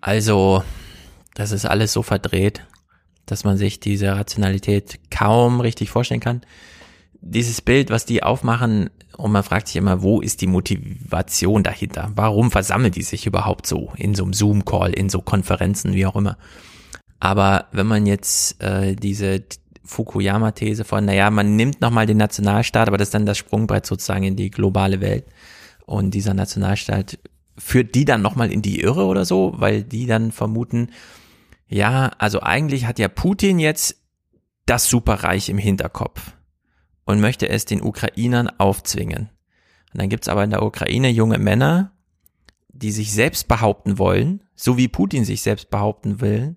Also, 0.00 0.62
das 1.34 1.52
ist 1.52 1.64
alles 1.64 1.92
so 1.92 2.02
verdreht, 2.02 2.64
dass 3.26 3.44
man 3.44 3.56
sich 3.56 3.80
diese 3.80 4.12
Rationalität 4.12 4.98
kaum 5.10 5.60
richtig 5.60 5.90
vorstellen 5.90 6.20
kann. 6.20 6.42
Dieses 7.20 7.60
Bild, 7.60 7.90
was 7.90 8.06
die 8.06 8.22
aufmachen, 8.22 8.90
und 9.16 9.32
man 9.32 9.42
fragt 9.42 9.66
sich 9.66 9.76
immer, 9.76 10.02
wo 10.02 10.20
ist 10.20 10.40
die 10.40 10.46
Motivation 10.46 11.64
dahinter? 11.64 12.12
Warum 12.14 12.52
versammeln 12.52 12.92
die 12.92 13.02
sich 13.02 13.26
überhaupt 13.26 13.66
so 13.66 13.92
in 13.96 14.14
so 14.14 14.22
einem 14.22 14.32
Zoom-Call, 14.32 14.92
in 14.92 15.08
so 15.08 15.20
Konferenzen, 15.20 15.94
wie 15.94 16.06
auch 16.06 16.14
immer? 16.14 16.38
Aber 17.18 17.66
wenn 17.72 17.88
man 17.88 18.06
jetzt 18.06 18.62
äh, 18.62 18.94
diese 18.94 19.42
Fukuyama-These 19.84 20.84
von, 20.84 21.04
naja, 21.04 21.30
man 21.30 21.56
nimmt 21.56 21.80
nochmal 21.80 22.06
den 22.06 22.18
Nationalstaat, 22.18 22.86
aber 22.86 22.96
das 22.96 23.08
ist 23.08 23.14
dann 23.14 23.26
das 23.26 23.38
Sprungbrett 23.38 23.86
sozusagen 23.86 24.22
in 24.22 24.36
die 24.36 24.50
globale 24.50 25.00
Welt. 25.00 25.24
Und 25.84 26.12
dieser 26.12 26.34
Nationalstaat 26.34 27.18
führt 27.58 27.94
die 27.94 28.04
dann 28.04 28.22
nochmal 28.22 28.52
in 28.52 28.62
die 28.62 28.80
Irre 28.80 29.04
oder 29.06 29.24
so, 29.24 29.54
weil 29.56 29.82
die 29.82 30.06
dann 30.06 30.32
vermuten, 30.32 30.90
ja, 31.66 32.12
also 32.18 32.40
eigentlich 32.40 32.86
hat 32.86 32.98
ja 32.98 33.08
Putin 33.08 33.58
jetzt 33.58 34.02
das 34.66 34.88
Superreich 34.88 35.48
im 35.48 35.58
Hinterkopf 35.58 36.34
und 37.04 37.20
möchte 37.20 37.48
es 37.48 37.64
den 37.64 37.82
Ukrainern 37.82 38.48
aufzwingen. 38.58 39.30
Und 39.92 40.00
dann 40.00 40.08
gibt's 40.08 40.28
aber 40.28 40.44
in 40.44 40.50
der 40.50 40.62
Ukraine 40.62 41.08
junge 41.08 41.38
Männer, 41.38 41.92
die 42.68 42.92
sich 42.92 43.12
selbst 43.12 43.48
behaupten 43.48 43.98
wollen, 43.98 44.44
so 44.54 44.76
wie 44.76 44.88
Putin 44.88 45.24
sich 45.24 45.42
selbst 45.42 45.70
behaupten 45.70 46.20
will. 46.20 46.56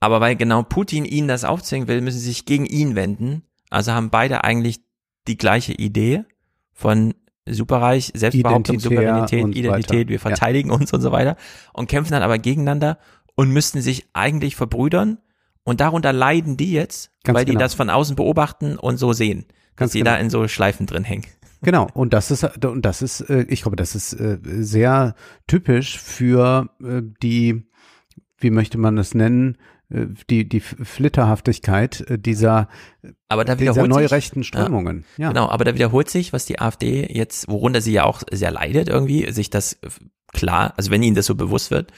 Aber 0.00 0.20
weil 0.20 0.36
genau 0.36 0.62
Putin 0.62 1.04
ihnen 1.04 1.28
das 1.28 1.44
aufzwingen 1.44 1.88
will, 1.88 2.00
müssen 2.00 2.18
sie 2.18 2.26
sich 2.26 2.46
gegen 2.46 2.66
ihn 2.66 2.94
wenden. 2.94 3.42
Also 3.70 3.92
haben 3.92 4.10
beide 4.10 4.44
eigentlich 4.44 4.80
die 5.26 5.36
gleiche 5.36 5.72
Idee 5.72 6.24
von 6.72 7.14
Superreich, 7.48 8.10
Selbstbehauptung, 8.14 8.78
Souveränität, 8.80 9.54
Identität, 9.54 10.08
wir 10.08 10.20
verteidigen 10.20 10.70
ja. 10.70 10.76
uns 10.76 10.92
und 10.92 11.02
so 11.02 11.12
weiter 11.12 11.36
und 11.72 11.88
kämpfen 11.88 12.12
dann 12.12 12.22
aber 12.22 12.38
gegeneinander 12.38 12.98
und 13.34 13.50
müssten 13.50 13.82
sich 13.82 14.06
eigentlich 14.12 14.56
verbrüdern 14.56 15.18
und 15.64 15.80
darunter 15.80 16.12
leiden 16.12 16.56
die 16.56 16.72
jetzt, 16.72 17.10
Ganz 17.22 17.36
weil 17.36 17.44
genau. 17.44 17.58
die 17.58 17.62
das 17.62 17.74
von 17.74 17.90
außen 17.90 18.16
beobachten 18.16 18.76
und 18.78 18.96
so 18.96 19.12
sehen, 19.12 19.46
Ganz 19.76 19.90
dass 19.90 19.92
die 19.92 19.98
genau. 19.98 20.12
da 20.12 20.16
in 20.18 20.30
so 20.30 20.48
Schleifen 20.48 20.86
drin 20.86 21.04
hängen. 21.04 21.26
Genau, 21.62 21.88
und 21.94 22.12
das 22.12 22.30
ist, 22.30 22.44
und 22.64 22.82
das 22.82 23.00
ist, 23.02 23.22
äh, 23.22 23.46
ich 23.48 23.62
glaube, 23.62 23.76
das 23.76 23.94
ist 23.94 24.12
äh, 24.12 24.38
sehr 24.42 25.14
typisch 25.46 25.98
für 25.98 26.68
äh, 26.82 27.00
die, 27.22 27.66
wie 28.38 28.50
möchte 28.50 28.76
man 28.76 28.96
das 28.96 29.14
nennen, 29.14 29.56
die, 29.88 30.48
die 30.48 30.60
Flitterhaftigkeit 30.60 32.00
äh, 32.08 32.18
dieser, 32.18 32.68
aber 33.28 33.44
da 33.44 33.54
dieser 33.54 33.86
neurechten 33.86 34.44
Strömungen. 34.44 35.04
Ja, 35.16 35.24
ja. 35.24 35.28
Genau, 35.28 35.48
aber 35.48 35.64
da 35.64 35.74
wiederholt 35.74 36.10
sich, 36.10 36.32
was 36.32 36.46
die 36.46 36.58
AfD 36.58 37.06
jetzt, 37.12 37.48
worunter 37.48 37.80
sie 37.80 37.92
ja 37.92 38.04
auch 38.04 38.22
sehr 38.30 38.50
leidet 38.50 38.88
irgendwie, 38.88 39.30
sich 39.32 39.50
das 39.50 39.78
klar, 40.32 40.74
also 40.76 40.90
wenn 40.90 41.02
ihnen 41.02 41.16
das 41.16 41.26
so 41.26 41.34
bewusst 41.34 41.70
wird, 41.70 41.92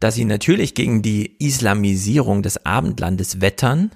dass 0.00 0.14
sie 0.14 0.24
natürlich 0.24 0.74
gegen 0.74 1.02
die 1.02 1.36
Islamisierung 1.44 2.42
des 2.42 2.64
Abendlandes 2.64 3.40
wettern 3.40 3.90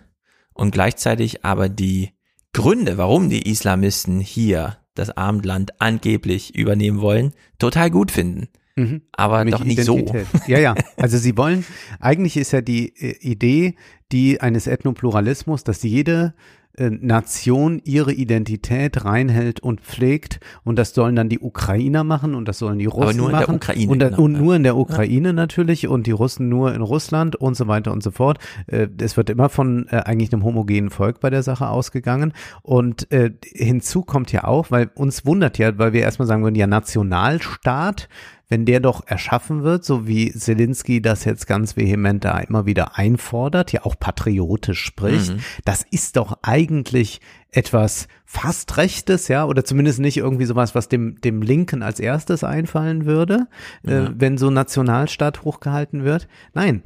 und 0.52 0.72
gleichzeitig 0.72 1.44
aber 1.44 1.68
die 1.68 2.10
Gründe, 2.52 2.98
warum 2.98 3.30
die 3.30 3.48
Islamisten 3.48 4.20
hier 4.20 4.78
das 4.94 5.10
Abendland 5.10 5.80
angeblich 5.80 6.54
übernehmen 6.54 7.00
wollen, 7.00 7.32
total 7.58 7.90
gut 7.90 8.10
finden. 8.10 8.48
Mhm. 8.76 9.02
Aber 9.12 9.38
Nämlich 9.38 9.54
doch 9.54 9.64
nicht 9.64 9.78
Identität. 9.78 10.26
so. 10.32 10.38
Ja, 10.46 10.58
ja. 10.58 10.74
Also 10.96 11.18
sie 11.18 11.36
wollen, 11.36 11.64
eigentlich 12.00 12.36
ist 12.36 12.52
ja 12.52 12.60
die 12.60 12.94
äh, 12.96 13.18
Idee, 13.20 13.74
die 14.12 14.40
eines 14.40 14.66
Ethnopluralismus, 14.66 15.64
dass 15.64 15.82
jede 15.82 16.34
äh, 16.78 16.88
Nation 16.88 17.82
ihre 17.84 18.14
Identität 18.14 19.04
reinhält 19.04 19.60
und 19.60 19.82
pflegt 19.82 20.40
und 20.64 20.78
das 20.78 20.94
sollen 20.94 21.14
dann 21.14 21.28
die 21.28 21.38
Ukrainer 21.38 22.02
machen 22.02 22.34
und 22.34 22.48
das 22.48 22.58
sollen 22.58 22.78
die 22.78 22.86
Russen 22.86 23.20
Aber 23.20 23.30
nur 23.30 23.30
machen 23.30 23.42
in 23.42 23.46
der 23.46 23.56
Ukraine, 23.56 23.92
und, 23.92 23.98
dann, 23.98 24.10
genau, 24.12 24.22
und 24.22 24.32
nur 24.32 24.56
in 24.56 24.62
der 24.62 24.76
Ukraine 24.78 25.28
ja. 25.28 25.32
natürlich 25.34 25.86
und 25.86 26.06
die 26.06 26.12
Russen 26.12 26.48
nur 26.48 26.74
in 26.74 26.80
Russland 26.80 27.36
und 27.36 27.58
so 27.58 27.68
weiter 27.68 27.92
und 27.92 28.02
so 28.02 28.10
fort. 28.10 28.38
Äh, 28.68 28.88
es 29.02 29.18
wird 29.18 29.28
immer 29.28 29.50
von 29.50 29.86
eigentlich 29.88 30.32
einem 30.32 30.44
homogenen 30.44 30.88
Volk 30.88 31.20
bei 31.20 31.28
der 31.28 31.42
Sache 31.42 31.68
ausgegangen 31.68 32.32
und 32.62 33.06
hinzu 33.44 34.02
kommt 34.02 34.32
ja 34.32 34.44
auch, 34.44 34.70
weil 34.70 34.90
uns 34.94 35.26
wundert 35.26 35.58
ja, 35.58 35.76
weil 35.76 35.92
wir 35.92 36.00
erstmal 36.00 36.26
sagen 36.26 36.42
würden, 36.42 36.54
ja 36.54 36.66
Nationalstaat, 36.66 38.08
wenn 38.52 38.66
der 38.66 38.80
doch 38.80 39.06
erschaffen 39.06 39.62
wird, 39.62 39.82
so 39.82 40.06
wie 40.06 40.30
Zelensky 40.30 41.00
das 41.00 41.24
jetzt 41.24 41.46
ganz 41.46 41.74
vehement 41.74 42.22
da 42.22 42.38
immer 42.38 42.66
wieder 42.66 42.98
einfordert, 42.98 43.72
ja 43.72 43.86
auch 43.86 43.98
patriotisch 43.98 44.84
spricht, 44.84 45.32
mhm. 45.32 45.38
das 45.64 45.86
ist 45.90 46.16
doch 46.16 46.36
eigentlich 46.42 47.22
etwas 47.50 48.08
fast 48.26 48.76
Rechtes, 48.76 49.28
ja, 49.28 49.46
oder 49.46 49.64
zumindest 49.64 50.00
nicht 50.00 50.18
irgendwie 50.18 50.44
sowas, 50.44 50.74
was 50.74 50.90
dem, 50.90 51.18
dem 51.22 51.40
Linken 51.40 51.82
als 51.82 51.98
erstes 51.98 52.44
einfallen 52.44 53.06
würde, 53.06 53.46
äh, 53.86 53.90
ja. 53.90 54.04
äh, 54.04 54.10
wenn 54.18 54.36
so 54.36 54.50
Nationalstaat 54.50 55.44
hochgehalten 55.44 56.04
wird. 56.04 56.28
Nein, 56.52 56.82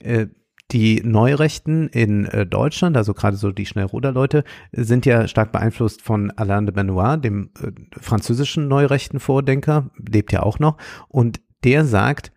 äh, 0.00 0.26
die 0.72 1.00
Neurechten 1.04 1.88
in 1.88 2.26
äh, 2.26 2.44
Deutschland, 2.46 2.96
also 2.96 3.14
gerade 3.14 3.36
so 3.36 3.52
die 3.52 3.66
Schnellruderleute, 3.66 4.44
sind 4.72 5.06
ja 5.06 5.28
stark 5.28 5.52
beeinflusst 5.52 6.02
von 6.02 6.30
Alain 6.32 6.66
de 6.66 6.74
Benoit, 6.74 7.24
dem 7.24 7.50
äh, 7.62 7.70
französischen 8.00 8.68
neurechten 8.68 9.20
Vordenker, 9.20 9.90
lebt 9.96 10.32
ja 10.32 10.42
auch 10.42 10.58
noch. 10.58 10.76
Und 11.08 11.40
der 11.64 11.84
sagt, 11.84 12.32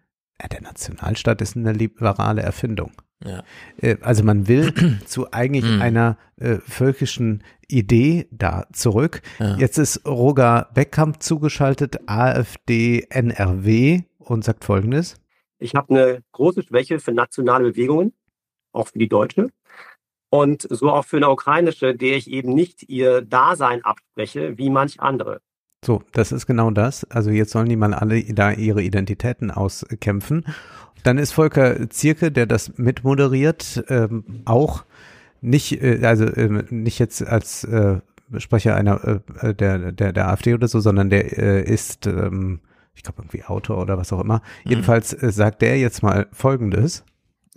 der 0.51 0.61
Nationalstaat 0.61 1.41
ist 1.41 1.57
eine 1.57 1.73
liberale 1.73 2.41
Erfindung. 2.41 2.91
Ja. 3.25 3.43
Äh, 3.77 3.97
also 4.01 4.23
man 4.23 4.47
will 4.47 4.73
zu 5.05 5.31
eigentlich 5.31 5.65
mhm. 5.65 5.81
einer 5.81 6.17
äh, 6.37 6.57
völkischen 6.57 7.43
Idee 7.67 8.27
da 8.31 8.67
zurück. 8.71 9.21
Ja. 9.39 9.57
Jetzt 9.57 9.77
ist 9.77 10.05
Roger 10.05 10.69
Beckkamp 10.73 11.21
zugeschaltet, 11.21 11.99
AfD 12.07 13.07
NRW 13.09 14.03
und 14.17 14.43
sagt 14.43 14.63
Folgendes. 14.63 15.15
Ich 15.57 15.75
habe 15.75 15.93
eine 15.93 16.23
große 16.31 16.63
Schwäche 16.63 16.99
für 16.99 17.11
nationale 17.11 17.71
Bewegungen 17.71 18.13
auch 18.71 18.87
für 18.87 18.99
die 18.99 19.09
deutsche. 19.09 19.49
Und 20.31 20.67
so 20.69 20.91
auch 20.91 21.05
für 21.05 21.17
eine 21.17 21.29
ukrainische, 21.29 21.95
der 21.95 22.15
ich 22.15 22.29
eben 22.29 22.53
nicht 22.53 22.87
ihr 22.87 23.21
Dasein 23.21 23.83
abspreche, 23.83 24.57
wie 24.57 24.69
manch 24.69 24.99
andere. 24.99 25.41
So, 25.83 26.03
das 26.11 26.31
ist 26.31 26.45
genau 26.45 26.71
das. 26.71 27.03
Also 27.05 27.31
jetzt 27.31 27.51
sollen 27.51 27.69
die 27.69 27.77
mal 27.77 27.93
alle 27.93 28.21
da 28.33 28.51
ihre 28.51 28.83
Identitäten 28.83 29.49
auskämpfen. 29.49 30.45
Dann 31.03 31.17
ist 31.17 31.31
Volker 31.31 31.89
Zierke, 31.89 32.31
der 32.31 32.45
das 32.45 32.77
mitmoderiert, 32.77 33.83
ähm, 33.87 34.41
auch 34.45 34.83
nicht, 35.41 35.81
äh, 35.81 36.05
also 36.05 36.25
äh, 36.25 36.63
nicht 36.69 36.99
jetzt 36.99 37.25
als 37.25 37.63
äh, 37.63 38.01
Sprecher 38.37 38.75
einer 38.75 39.21
äh, 39.41 39.55
der, 39.55 39.91
der 39.91 40.11
der 40.13 40.27
AfD 40.27 40.53
oder 40.53 40.67
so, 40.67 40.79
sondern 40.81 41.09
der 41.09 41.37
äh, 41.37 41.63
ist, 41.63 42.05
ähm, 42.05 42.59
ich 42.93 43.03
glaube 43.03 43.21
irgendwie 43.21 43.45
Autor 43.45 43.77
oder 43.77 43.97
was 43.97 44.11
auch 44.11 44.19
immer. 44.19 44.41
Mhm. 44.65 44.71
Jedenfalls 44.71 45.13
äh, 45.13 45.31
sagt 45.31 45.61
der 45.61 45.79
jetzt 45.79 46.03
mal 46.03 46.27
Folgendes. 46.33 47.05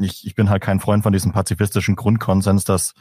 Ich, 0.02 0.26
ich 0.26 0.34
bin 0.34 0.50
halt 0.50 0.62
kein 0.62 0.80
Freund 0.80 1.02
von 1.02 1.12
diesem 1.12 1.32
pazifistischen 1.32 1.96
Grundkonsens, 1.96 2.64
dass 2.64 2.94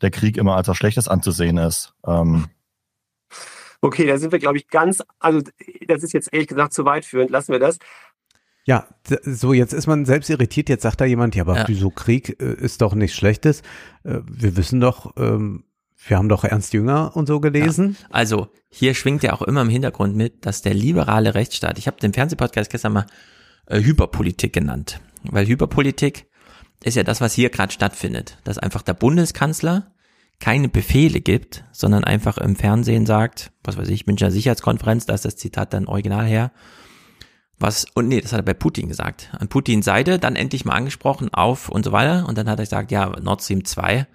der 0.00 0.10
Krieg 0.10 0.36
immer 0.36 0.56
als 0.56 0.68
was 0.68 0.76
Schlechtes 0.76 1.08
anzusehen 1.08 1.58
ist. 1.58 1.94
Ähm, 2.06 2.48
Okay, 3.84 4.06
da 4.06 4.16
sind 4.16 4.30
wir, 4.30 4.38
glaube 4.38 4.58
ich, 4.58 4.68
ganz, 4.68 5.02
also 5.18 5.40
das 5.88 6.04
ist 6.04 6.12
jetzt 6.12 6.32
ehrlich 6.32 6.46
gesagt 6.46 6.72
zu 6.72 6.84
weit 6.84 7.04
führend, 7.04 7.30
lassen 7.30 7.50
wir 7.50 7.58
das. 7.58 7.78
Ja, 8.64 8.86
so 9.24 9.52
jetzt 9.52 9.72
ist 9.72 9.88
man 9.88 10.04
selbst 10.04 10.30
irritiert, 10.30 10.68
jetzt 10.68 10.82
sagt 10.82 11.00
da 11.00 11.04
jemand, 11.04 11.34
ja, 11.34 11.42
aber 11.42 11.56
ja. 11.56 11.64
wieso 11.66 11.90
Krieg 11.90 12.40
äh, 12.40 12.54
ist 12.54 12.80
doch 12.80 12.94
nichts 12.94 13.16
Schlechtes. 13.16 13.62
Äh, 14.04 14.20
wir 14.24 14.56
wissen 14.56 14.80
doch, 14.80 15.16
ähm, 15.16 15.64
wir 16.06 16.16
haben 16.16 16.28
doch 16.28 16.44
Ernst 16.44 16.72
Jünger 16.72 17.16
und 17.16 17.26
so 17.26 17.40
gelesen. 17.40 17.96
Ja. 18.00 18.06
Also 18.10 18.48
hier 18.68 18.94
schwingt 18.94 19.24
ja 19.24 19.32
auch 19.32 19.42
immer 19.42 19.62
im 19.62 19.68
Hintergrund 19.68 20.14
mit, 20.14 20.46
dass 20.46 20.62
der 20.62 20.74
liberale 20.74 21.34
Rechtsstaat, 21.34 21.76
ich 21.76 21.88
habe 21.88 21.98
den 21.98 22.12
Fernsehpodcast 22.12 22.70
gestern 22.70 22.92
mal 22.92 23.06
äh, 23.66 23.80
Hyperpolitik 23.80 24.52
genannt, 24.52 25.00
weil 25.24 25.48
Hyperpolitik 25.48 26.26
ist 26.84 26.96
ja 26.96 27.02
das, 27.02 27.20
was 27.20 27.34
hier 27.34 27.50
gerade 27.50 27.72
stattfindet, 27.72 28.38
dass 28.44 28.58
einfach 28.58 28.82
der 28.82 28.94
Bundeskanzler 28.94 29.92
keine 30.40 30.68
Befehle 30.68 31.20
gibt, 31.20 31.64
sondern 31.72 32.04
einfach 32.04 32.38
im 32.38 32.56
Fernsehen 32.56 33.06
sagt, 33.06 33.52
was 33.62 33.76
weiß 33.76 33.88
ich, 33.88 34.06
Münchner 34.06 34.30
Sicherheitskonferenz, 34.30 35.06
da 35.06 35.14
ist 35.14 35.24
das 35.24 35.36
Zitat 35.36 35.72
dann 35.72 35.86
original 35.86 36.26
her, 36.26 36.50
was, 37.58 37.86
und 37.94 38.08
nee, 38.08 38.20
das 38.20 38.32
hat 38.32 38.40
er 38.40 38.44
bei 38.44 38.54
Putin 38.54 38.88
gesagt, 38.88 39.30
an 39.38 39.46
Putins 39.48 39.84
Seite 39.84 40.18
dann 40.18 40.34
endlich 40.34 40.64
mal 40.64 40.74
angesprochen 40.74 41.32
auf 41.32 41.68
und 41.68 41.84
so 41.84 41.92
weiter, 41.92 42.26
und 42.26 42.36
dann 42.36 42.48
hat 42.48 42.58
er 42.58 42.64
gesagt, 42.64 42.90
ja, 42.90 43.08
Nord 43.20 43.42
Stream 43.42 43.64
2, 43.64 44.08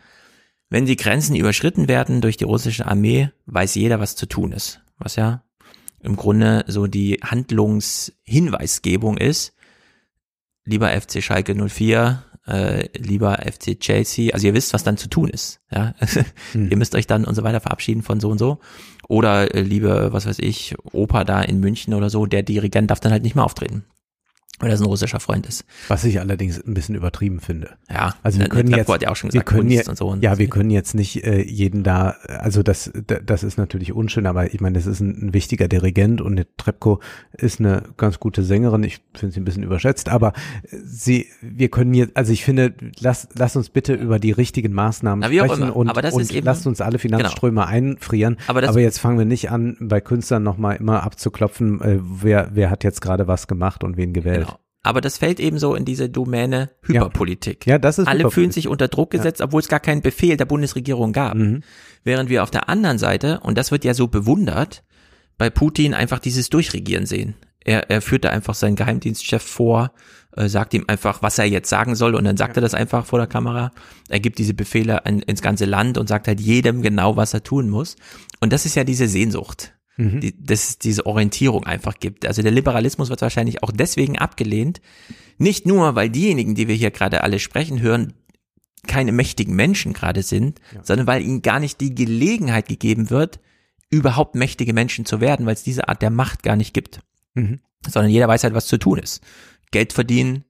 wenn 0.69 0.85
die 0.85 0.97
Grenzen 0.97 1.35
überschritten 1.35 1.87
werden 1.87 2.19
durch 2.19 2.35
die 2.35 2.43
russische 2.43 2.85
Armee, 2.85 3.29
weiß 3.45 3.75
jeder, 3.75 4.01
was 4.01 4.17
zu 4.17 4.25
tun 4.25 4.51
ist, 4.51 4.81
was 4.97 5.15
ja 5.15 5.43
im 6.01 6.17
Grunde 6.17 6.65
so 6.67 6.87
die 6.87 7.21
Handlungshinweisgebung 7.23 9.17
ist, 9.17 9.53
lieber 10.65 10.89
FC 10.89 11.23
Schalke 11.23 11.55
04, 11.55 12.23
äh, 12.47 12.87
lieber 12.97 13.39
FC 13.39 13.79
Chelsea, 13.79 14.33
also 14.33 14.47
ihr 14.47 14.53
wisst, 14.53 14.73
was 14.73 14.83
dann 14.83 14.97
zu 14.97 15.09
tun 15.09 15.29
ist, 15.29 15.59
ja. 15.71 15.93
Hm. 16.53 16.67
ihr 16.71 16.77
müsst 16.77 16.95
euch 16.95 17.07
dann 17.07 17.25
und 17.25 17.35
so 17.35 17.43
weiter 17.43 17.59
verabschieden 17.59 18.03
von 18.03 18.19
so 18.19 18.29
und 18.29 18.37
so. 18.37 18.59
Oder 19.07 19.53
äh, 19.53 19.61
liebe, 19.61 20.09
was 20.11 20.25
weiß 20.25 20.39
ich, 20.39 20.75
Opa 20.91 21.23
da 21.23 21.41
in 21.41 21.59
München 21.59 21.93
oder 21.93 22.09
so, 22.09 22.25
der 22.25 22.43
Dirigent 22.43 22.89
darf 22.91 22.99
dann 22.99 23.11
halt 23.11 23.23
nicht 23.23 23.35
mehr 23.35 23.45
auftreten 23.45 23.85
weil 24.59 24.71
das 24.71 24.81
ein 24.81 24.87
russischer 24.87 25.19
Freund 25.19 25.45
ist. 25.45 25.65
Was 25.87 26.03
ich 26.03 26.19
allerdings 26.19 26.59
ein 26.59 26.73
bisschen 26.73 26.95
übertrieben 26.95 27.39
finde. 27.39 27.71
Ja, 27.91 28.15
also 28.23 28.39
wir 28.39 28.49
können 28.49 28.71
jetzt, 28.71 28.89
ja 28.89 29.09
auch 29.09 29.15
schon 29.15 29.29
gesagt, 29.29 29.33
wir 29.33 29.57
können 29.57 29.69
jetzt, 29.69 29.95
so 29.95 30.15
ja, 30.19 30.39
wir 30.39 30.47
können 30.47 30.71
jetzt 30.71 30.95
nicht 30.95 31.23
äh, 31.23 31.43
jeden 31.43 31.83
da, 31.83 32.15
also 32.27 32.63
das, 32.63 32.91
das 33.23 33.43
ist 33.43 33.57
natürlich 33.57 33.93
unschön, 33.93 34.25
aber 34.25 34.51
ich 34.53 34.59
meine, 34.59 34.79
das 34.79 34.87
ist 34.87 34.99
ein, 34.99 35.27
ein 35.27 35.33
wichtiger 35.33 35.67
Dirigent 35.67 36.21
und 36.21 36.43
Trepko 36.57 36.99
ist 37.33 37.59
eine 37.59 37.83
ganz 37.97 38.19
gute 38.19 38.41
Sängerin. 38.41 38.81
Ich 38.81 38.99
finde 39.13 39.33
sie 39.33 39.41
ein 39.41 39.45
bisschen 39.45 39.61
überschätzt, 39.61 40.09
aber 40.09 40.33
sie, 40.71 41.27
wir 41.41 41.69
können 41.69 41.93
jetzt, 41.93 42.17
also 42.17 42.33
ich 42.33 42.43
finde, 42.43 42.73
lass, 42.99 43.27
lass 43.35 43.55
uns 43.55 43.69
bitte 43.69 43.93
über 43.93 44.17
die 44.17 44.31
richtigen 44.31 44.73
Maßnahmen 44.73 45.19
Na, 45.19 45.27
sprechen 45.27 45.69
und, 45.69 45.87
und 45.87 46.31
eben, 46.31 46.45
lasst 46.45 46.65
uns 46.65 46.81
alle 46.81 46.97
Finanzströme 46.97 47.61
genau. 47.61 47.71
einfrieren. 47.71 48.37
Aber, 48.47 48.67
aber, 48.67 48.79
jetzt 48.79 48.97
fangen 48.97 49.19
wir 49.19 49.25
nicht 49.25 49.51
an, 49.51 49.77
bei 49.79 50.01
Künstlern 50.01 50.41
nochmal 50.41 50.77
immer 50.77 51.03
abzuklopfen, 51.03 51.81
äh, 51.81 51.99
wer, 52.01 52.49
wer 52.53 52.71
hat 52.71 52.83
jetzt 52.83 53.01
gerade 53.01 53.27
was 53.27 53.47
gemacht 53.47 53.83
und 53.83 53.97
wen 53.97 54.13
gewählt. 54.13 54.36
Aber 54.87 55.01
das 55.01 55.17
fällt 55.17 55.41
eben 55.41 55.59
so 55.59 55.75
in 55.75 55.83
diese 55.83 56.09
Domäne 56.09 56.69
Hyperpolitik. 56.83 57.65
Ja, 57.65 57.73
ja 57.73 57.77
das 57.77 57.99
ist 57.99 58.07
Alle 58.07 58.31
fühlen 58.31 58.51
sich 58.51 58.69
unter 58.69 58.87
Druck 58.87 59.11
gesetzt, 59.11 59.41
ja. 59.41 59.45
obwohl 59.45 59.59
es 59.59 59.67
gar 59.67 59.81
keinen 59.81 60.01
Befehl 60.01 60.37
der 60.37 60.45
Bundesregierung 60.45 61.11
gab. 61.11 61.35
Mhm. 61.35 61.61
Während 62.05 62.29
wir 62.29 62.41
auf 62.41 62.51
der 62.51 62.69
anderen 62.69 62.97
Seite, 62.97 63.41
und 63.41 63.57
das 63.57 63.71
wird 63.71 63.83
ja 63.83 63.93
so 63.93 64.07
bewundert, 64.07 64.83
bei 65.37 65.49
Putin 65.49 65.93
einfach 65.93 66.19
dieses 66.19 66.49
Durchregieren 66.49 67.05
sehen. 67.05 67.35
Er, 67.65 67.89
er 67.89 68.01
führt 68.01 68.23
da 68.23 68.29
einfach 68.29 68.53
seinen 68.53 68.77
Geheimdienstchef 68.77 69.43
vor, 69.43 69.91
äh, 70.37 70.47
sagt 70.47 70.73
ihm 70.73 70.85
einfach, 70.87 71.21
was 71.21 71.37
er 71.37 71.45
jetzt 71.45 71.69
sagen 71.69 71.95
soll, 71.95 72.15
und 72.15 72.23
dann 72.23 72.37
sagt 72.37 72.55
ja. 72.55 72.61
er 72.61 72.61
das 72.61 72.73
einfach 72.73 73.05
vor 73.05 73.19
der 73.19 73.27
Kamera. 73.27 73.71
Er 74.07 74.21
gibt 74.21 74.39
diese 74.39 74.53
Befehle 74.53 75.05
an, 75.05 75.19
ins 75.19 75.41
ganze 75.41 75.65
Land 75.65 75.97
und 75.97 76.07
sagt 76.07 76.29
halt 76.29 76.39
jedem 76.39 76.81
genau, 76.81 77.17
was 77.17 77.33
er 77.33 77.43
tun 77.43 77.69
muss. 77.69 77.97
Und 78.39 78.53
das 78.53 78.65
ist 78.65 78.75
ja 78.75 78.85
diese 78.85 79.09
Sehnsucht 79.09 79.73
mhm. 79.97 80.21
die, 80.21 80.33
dass 80.41 80.69
es 80.69 80.79
diese 80.79 81.05
Orientierung 81.05 81.65
einfach 81.65 81.99
gibt. 81.99 82.25
Also 82.25 82.41
der 82.41 82.51
Liberalismus 82.51 83.09
wird 83.09 83.21
wahrscheinlich 83.21 83.63
auch 83.63 83.71
deswegen 83.71 84.17
abgelehnt, 84.17 84.81
nicht 85.37 85.65
nur, 85.65 85.95
weil 85.95 86.09
diejenigen, 86.09 86.55
die 86.55 86.67
wir 86.67 86.75
hier 86.75 86.91
gerade 86.91 87.23
alle 87.23 87.39
sprechen 87.39 87.81
hören, 87.81 88.13
keine 88.87 89.11
mächtigen 89.11 89.55
Menschen 89.55 89.93
gerade 89.93 90.23
sind, 90.23 90.59
ja. 90.73 90.83
sondern 90.83 91.07
weil 91.07 91.21
ihnen 91.21 91.41
gar 91.41 91.59
nicht 91.59 91.81
die 91.81 91.93
Gelegenheit 91.93 92.67
gegeben 92.67 93.09
wird, 93.09 93.39
überhaupt 93.89 94.35
mächtige 94.35 94.73
Menschen 94.73 95.05
zu 95.05 95.21
werden, 95.21 95.45
weil 95.45 95.53
es 95.53 95.63
diese 95.63 95.87
Art 95.87 96.01
der 96.01 96.09
Macht 96.09 96.43
gar 96.43 96.55
nicht 96.55 96.73
gibt. 96.73 97.01
Mhm. 97.33 97.59
Sondern 97.87 98.11
jeder 98.11 98.27
weiß 98.27 98.43
halt, 98.43 98.53
was 98.53 98.67
zu 98.67 98.77
tun 98.77 98.99
ist. 98.99 99.21
Geld 99.71 99.93
verdienen, 99.93 100.43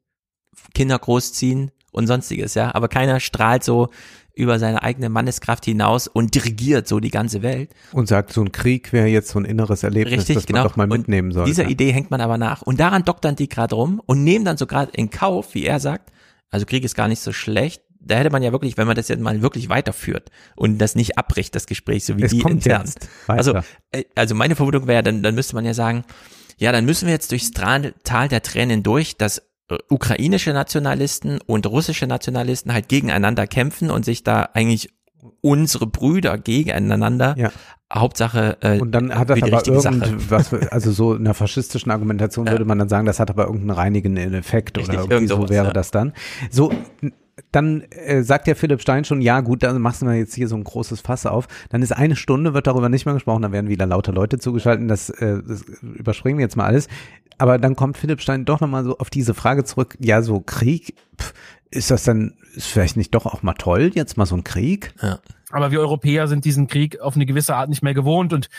Kinder 0.74 0.98
großziehen 0.98 1.72
und 1.92 2.08
sonstiges, 2.08 2.54
ja. 2.54 2.74
Aber 2.74 2.88
keiner 2.88 3.20
strahlt 3.20 3.64
so 3.64 3.90
über 4.38 4.60
seine 4.60 4.84
eigene 4.84 5.10
Manneskraft 5.10 5.66
hinaus 5.66 6.08
und 6.08 6.36
dirigiert 6.36 6.88
so 6.88 7.00
die 7.00 7.10
ganze 7.10 7.42
Welt. 7.42 7.72
Und 7.92 8.08
sagt, 8.08 8.32
so 8.34 8.42
ein 8.42 8.52
Krieg 8.52 8.94
wäre 8.94 9.08
jetzt 9.08 9.30
so 9.30 9.40
ein 9.40 9.46
inneres 9.46 9.84
Erlebnis, 9.84 10.20
Richtig, 10.20 10.36
das 10.36 10.46
genau. 10.46 10.60
man 10.60 10.68
doch 10.68 10.76
mal 10.76 10.88
mitnehmen 10.88 11.32
soll. 11.32 11.46
Dieser 11.46 11.68
Idee 11.68 11.92
hängt 11.92 12.12
man 12.12 12.22
aber 12.22 12.38
nach. 12.38 12.62
Und 12.62 12.80
daran 12.80 13.04
doktern 13.04 13.36
die 13.36 13.50
gerade 13.50 13.76
rum 13.76 14.02
und 14.06 14.24
nehmen 14.24 14.46
dann 14.46 14.58
so 14.58 14.68
gerade 14.68 14.92
in 14.94 15.10
Kauf, 15.10 15.54
wie 15.54 15.66
er 15.66 15.80
sagt, 15.80 16.12
also 16.50 16.66
Krieg 16.66 16.84
ist 16.84 16.96
gar 16.96 17.08
nicht 17.08 17.20
so 17.20 17.34
schlecht. 17.34 17.82
Da 18.00 18.16
hätte 18.16 18.30
man 18.30 18.42
ja 18.42 18.52
wirklich, 18.52 18.78
wenn 18.78 18.88
man 18.88 18.96
das 18.96 19.10
jetzt 19.10 19.20
mal 19.20 19.42
wirklich 19.42 19.68
weiterführt 19.68 20.30
und 20.56 20.78
das 20.78 20.96
nicht 20.96 21.18
abbricht, 21.18 21.56
das 21.56 21.66
Gespräch, 21.66 22.06
so 22.06 22.18
wie 22.18 22.24
es 22.24 22.32
die 22.32 22.40
intern. 22.40 22.90
Also, 23.28 23.56
äh, 23.92 24.06
also 24.16 24.34
meine 24.34 24.56
Vermutung 24.56 24.88
wäre, 24.88 25.04
dann, 25.04 25.24
dann 25.24 25.36
müsste 25.36 25.56
man 25.56 25.66
ja 25.66 25.74
sagen, 25.74 26.06
ja, 26.58 26.72
dann 26.72 26.86
müssen 26.86 27.06
wir 27.06 27.14
jetzt 27.14 27.32
durchs 27.32 27.52
Tal 27.52 27.94
der 28.06 28.42
Tränen 28.42 28.82
durch, 28.84 29.18
dass 29.18 29.40
äh, 29.40 29.42
ukrainische 29.90 30.54
Nationalisten 30.54 31.40
und 31.46 31.66
russische 31.68 32.08
Nationalisten 32.08 32.74
halt 32.74 32.88
gegeneinander 32.88 33.48
kämpfen 33.48 33.92
und 33.92 34.06
sich 34.06 34.24
da 34.24 34.50
eigentlich 34.54 34.90
unsere 35.42 35.88
Brüder 35.88 36.38
gegeneinander. 36.38 37.36
Ja. 37.38 37.52
Hauptsache 37.94 38.58
äh, 38.60 38.80
und 38.80 38.92
dann 38.92 39.18
hat 39.18 39.30
das 39.30 39.42
aber 39.42 39.66
irgendwas, 39.66 40.54
also 40.54 40.92
so 40.92 41.16
in 41.16 41.24
der 41.24 41.34
faschistischen 41.34 41.90
Argumentation 41.90 42.46
ja. 42.46 42.52
würde 42.52 42.66
man 42.66 42.78
dann 42.78 42.90
sagen, 42.90 43.06
das 43.06 43.20
hat 43.22 43.30
aber 43.30 43.46
irgendeinen 43.46 43.72
reinigenden 43.72 44.34
Effekt 44.34 44.78
Richtig, 44.78 45.00
oder 45.00 45.10
irgendwie 45.10 45.28
so 45.28 45.48
wäre 45.48 45.68
ja. 45.68 45.74
das 45.74 45.92
dann. 45.92 46.12
So 46.52 46.74
dann 47.52 47.82
äh, 47.92 48.24
sagt 48.24 48.48
ja 48.48 48.56
Philipp 48.56 48.82
Stein 48.82 49.06
schon, 49.06 49.22
ja 49.22 49.42
gut, 49.42 49.64
dann 49.64 49.82
machst 49.82 50.02
du 50.02 50.10
jetzt 50.10 50.34
hier 50.34 50.48
so 50.48 50.56
ein 50.56 50.64
großes 50.64 51.02
Fass 51.02 51.26
auf. 51.26 51.48
Dann 51.70 51.82
ist 51.82 51.92
eine 51.92 52.16
Stunde, 52.16 52.54
wird 52.54 52.68
darüber 52.68 52.90
nicht 52.90 53.06
mehr 53.06 53.14
gesprochen, 53.14 53.44
dann 53.44 53.52
werden 53.52 53.70
wieder 53.70 53.86
lauter 53.86 54.12
Leute 54.12 54.40
zugeschaltet, 54.40 54.90
das, 54.90 55.10
äh, 55.10 55.42
das 55.48 55.64
überspringen 55.82 56.40
wir 56.40 56.46
jetzt 56.46 56.58
mal 56.58 56.66
alles. 56.66 56.88
Aber 57.38 57.60
dann 57.60 57.76
kommt 57.76 57.98
Philipp 57.98 58.22
Stein 58.22 58.46
doch 58.46 58.60
nochmal 58.60 58.84
so 58.84 58.98
auf 58.98 59.10
diese 59.10 59.34
Frage 59.34 59.64
zurück, 59.64 59.96
ja 60.00 60.22
so 60.22 60.40
Krieg, 60.40 60.96
pff, 61.20 61.34
ist 61.70 61.92
das 61.92 62.04
dann, 62.04 62.34
ist 62.56 62.68
vielleicht 62.68 62.98
nicht 62.98 63.14
doch 63.14 63.26
auch 63.26 63.44
mal 63.44 63.54
toll, 63.54 63.92
jetzt 63.94 64.18
mal 64.18 64.26
so 64.26 64.36
ein 64.36 64.44
Krieg? 64.44 64.94
Ja. 65.02 65.20
Aber 65.52 65.72
wir 65.72 65.80
Europäer 65.80 66.28
sind 66.28 66.46
diesen 66.46 66.68
Krieg 66.68 67.00
auf 67.00 67.16
eine 67.16 67.26
gewisse 67.26 67.56
Art 67.56 67.70
nicht 67.70 67.84
mehr 67.84 67.94
gewohnt 67.94 68.34
und 68.34 68.50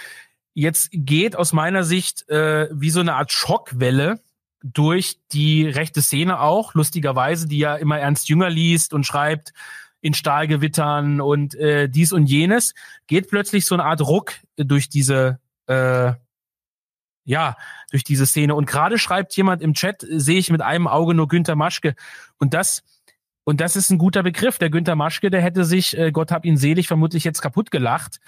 jetzt 0.55 0.91
geht 0.93 1.37
aus 1.37 1.53
meiner 1.53 1.85
Sicht 1.85 2.29
äh, 2.29 2.69
wie 2.73 2.91
so 2.91 3.01
eine 3.01 3.15
Art 3.15 3.33
Schockwelle 3.33 4.21
durch 4.63 5.19
die 5.33 5.67
rechte 5.67 6.03
Szene 6.03 6.41
auch, 6.41 6.75
lustigerweise, 6.75 7.47
die 7.47 7.59
ja 7.59 7.77
immer 7.77 7.99
Ernst 7.99 8.29
Jünger 8.29 8.51
liest 8.51 8.93
und 8.93 9.05
schreibt 9.05 9.53
in 10.01 10.15
Stahlgewittern 10.15 11.21
und 11.21 11.55
äh, 11.55 11.89
dies 11.89 12.13
und 12.13 12.27
jenes, 12.27 12.75
geht 13.07 13.29
plötzlich 13.29 13.67
so 13.67 13.75
eine 13.75 13.85
Art 13.85 14.01
Ruck 14.01 14.35
durch 14.57 14.89
diese 14.89 15.41
äh, 15.67 16.13
ja, 17.29 17.57
durch 17.91 18.05
diese 18.05 18.25
Szene. 18.25 18.55
Und 18.55 18.65
gerade 18.65 18.99
schreibt 18.99 19.37
jemand 19.37 19.61
im 19.61 19.75
Chat, 19.75 20.03
sehe 20.09 20.39
ich 20.39 20.51
mit 20.51 20.63
einem 20.63 20.89
Auge 20.89 21.13
nur 21.13 21.29
Günter 21.29 21.57
Maschke. 21.57 21.95
Und 22.39 22.55
das, 22.55 22.83
und 23.45 23.61
das 23.61 23.77
ist 23.77 23.91
ein 23.91 23.99
guter 23.99 24.23
Begriff. 24.23 24.57
Der 24.57 24.71
Günter 24.71 24.97
Maschke, 24.97 25.29
der 25.29 25.43
hätte 25.43 25.67
sich, 25.67 25.97
äh, 25.99 26.11
Gott 26.11 26.31
hab 26.31 26.47
ihn 26.47 26.57
selig, 26.57 26.89
vermutlich 26.89 27.25
jetzt 27.25 27.43
kaputt 27.43 27.71
gelacht, 27.71 28.19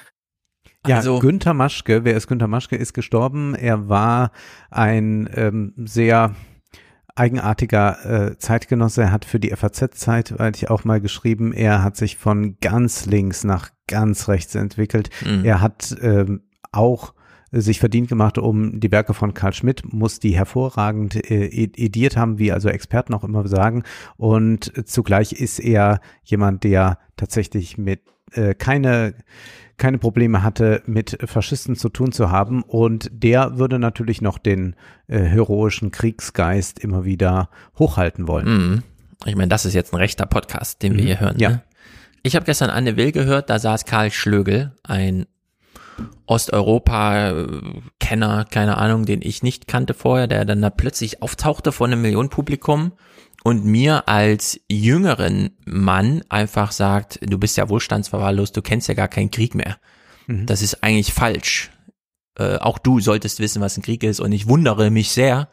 ja, 0.86 0.96
also, 0.96 1.18
Günther 1.18 1.54
Maschke, 1.54 2.04
wer 2.04 2.16
ist 2.16 2.26
Günther 2.26 2.46
Maschke, 2.46 2.76
ist 2.76 2.94
gestorben. 2.94 3.54
Er 3.54 3.88
war 3.88 4.32
ein 4.70 5.28
ähm, 5.34 5.74
sehr 5.76 6.34
eigenartiger 7.14 8.30
äh, 8.30 8.38
Zeitgenosse. 8.38 9.02
Er 9.02 9.12
hat 9.12 9.24
für 9.24 9.40
die 9.40 9.50
FAZ-Zeit, 9.50 10.38
weil 10.38 10.54
ich 10.54 10.70
auch 10.70 10.84
mal 10.84 11.00
geschrieben, 11.00 11.52
er 11.52 11.82
hat 11.82 11.96
sich 11.96 12.16
von 12.16 12.56
ganz 12.60 13.04
links 13.06 13.44
nach 13.44 13.70
ganz 13.88 14.28
rechts 14.28 14.54
entwickelt. 14.54 15.10
Mhm. 15.26 15.44
Er 15.44 15.60
hat 15.60 15.94
ähm, 16.00 16.42
auch 16.72 17.12
sich 17.52 17.80
verdient 17.80 18.08
gemacht 18.08 18.38
um 18.38 18.78
die 18.78 18.92
Werke 18.92 19.12
von 19.12 19.34
Karl 19.34 19.52
Schmidt, 19.52 19.92
muss 19.92 20.20
die 20.20 20.36
hervorragend 20.36 21.16
äh, 21.30 21.46
ediert 21.46 22.16
haben, 22.16 22.38
wie 22.38 22.52
also 22.52 22.68
Experten 22.68 23.12
auch 23.12 23.24
immer 23.24 23.46
sagen. 23.48 23.82
Und 24.16 24.72
zugleich 24.86 25.32
ist 25.32 25.58
er 25.58 26.00
jemand, 26.22 26.62
der 26.64 26.98
tatsächlich 27.16 27.76
mit 27.76 28.02
äh, 28.32 28.54
keine 28.54 29.14
keine 29.80 29.98
Probleme 29.98 30.44
hatte, 30.44 30.82
mit 30.86 31.18
Faschisten 31.24 31.74
zu 31.74 31.88
tun 31.88 32.12
zu 32.12 32.30
haben. 32.30 32.62
Und 32.62 33.10
der 33.12 33.58
würde 33.58 33.80
natürlich 33.80 34.22
noch 34.22 34.38
den 34.38 34.76
äh, 35.08 35.18
heroischen 35.18 35.90
Kriegsgeist 35.90 36.78
immer 36.78 37.04
wieder 37.04 37.50
hochhalten 37.78 38.28
wollen. 38.28 38.46
Mhm. 38.46 38.82
Ich 39.24 39.34
meine, 39.34 39.48
das 39.48 39.64
ist 39.64 39.74
jetzt 39.74 39.92
ein 39.92 39.96
rechter 39.96 40.26
Podcast, 40.26 40.82
den 40.82 40.94
wir 40.94 41.02
mhm. 41.02 41.06
hier 41.06 41.18
hören. 41.20 41.38
Ja. 41.38 41.48
Ne? 41.50 41.62
Ich 42.22 42.36
habe 42.36 42.44
gestern 42.44 42.70
Anne 42.70 42.96
Will 42.96 43.10
gehört, 43.10 43.50
da 43.50 43.58
saß 43.58 43.86
Karl 43.86 44.12
Schlögel, 44.12 44.72
ein 44.82 45.26
Osteuropa-Kenner, 46.26 48.44
keine 48.44 48.76
Ahnung, 48.76 49.06
den 49.06 49.22
ich 49.22 49.42
nicht 49.42 49.66
kannte 49.66 49.94
vorher, 49.94 50.26
der 50.26 50.44
dann 50.44 50.60
da 50.62 50.70
plötzlich 50.70 51.22
auftauchte 51.22 51.72
vor 51.72 51.86
einem 51.86 52.02
Millionenpublikum 52.02 52.92
und 53.42 53.64
mir 53.64 54.08
als 54.08 54.60
jüngeren 54.68 55.50
Mann 55.64 56.22
einfach 56.28 56.72
sagt, 56.72 57.20
du 57.22 57.38
bist 57.38 57.56
ja 57.56 57.68
wohlstandsverwahrlost, 57.68 58.56
du 58.56 58.62
kennst 58.62 58.88
ja 58.88 58.94
gar 58.94 59.08
keinen 59.08 59.30
Krieg 59.30 59.54
mehr. 59.54 59.78
Mhm. 60.26 60.46
Das 60.46 60.62
ist 60.62 60.82
eigentlich 60.82 61.12
falsch. 61.12 61.70
Äh, 62.38 62.56
auch 62.56 62.78
du 62.78 63.00
solltest 63.00 63.40
wissen, 63.40 63.62
was 63.62 63.76
ein 63.76 63.82
Krieg 63.82 64.02
ist 64.02 64.20
und 64.20 64.32
ich 64.32 64.48
wundere 64.48 64.90
mich 64.90 65.10
sehr, 65.10 65.48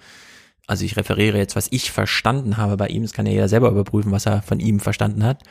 also 0.68 0.84
ich 0.84 0.98
referiere 0.98 1.38
jetzt, 1.38 1.56
was 1.56 1.70
ich 1.72 1.92
verstanden 1.92 2.58
habe 2.58 2.76
bei 2.76 2.88
ihm, 2.88 3.02
das 3.02 3.14
kann 3.14 3.26
ja 3.26 3.32
jeder 3.32 3.48
selber 3.48 3.70
überprüfen, 3.70 4.12
was 4.12 4.26
er 4.26 4.42
von 4.42 4.60
ihm 4.60 4.82
verstanden 4.82 5.24
hat. 5.24 5.44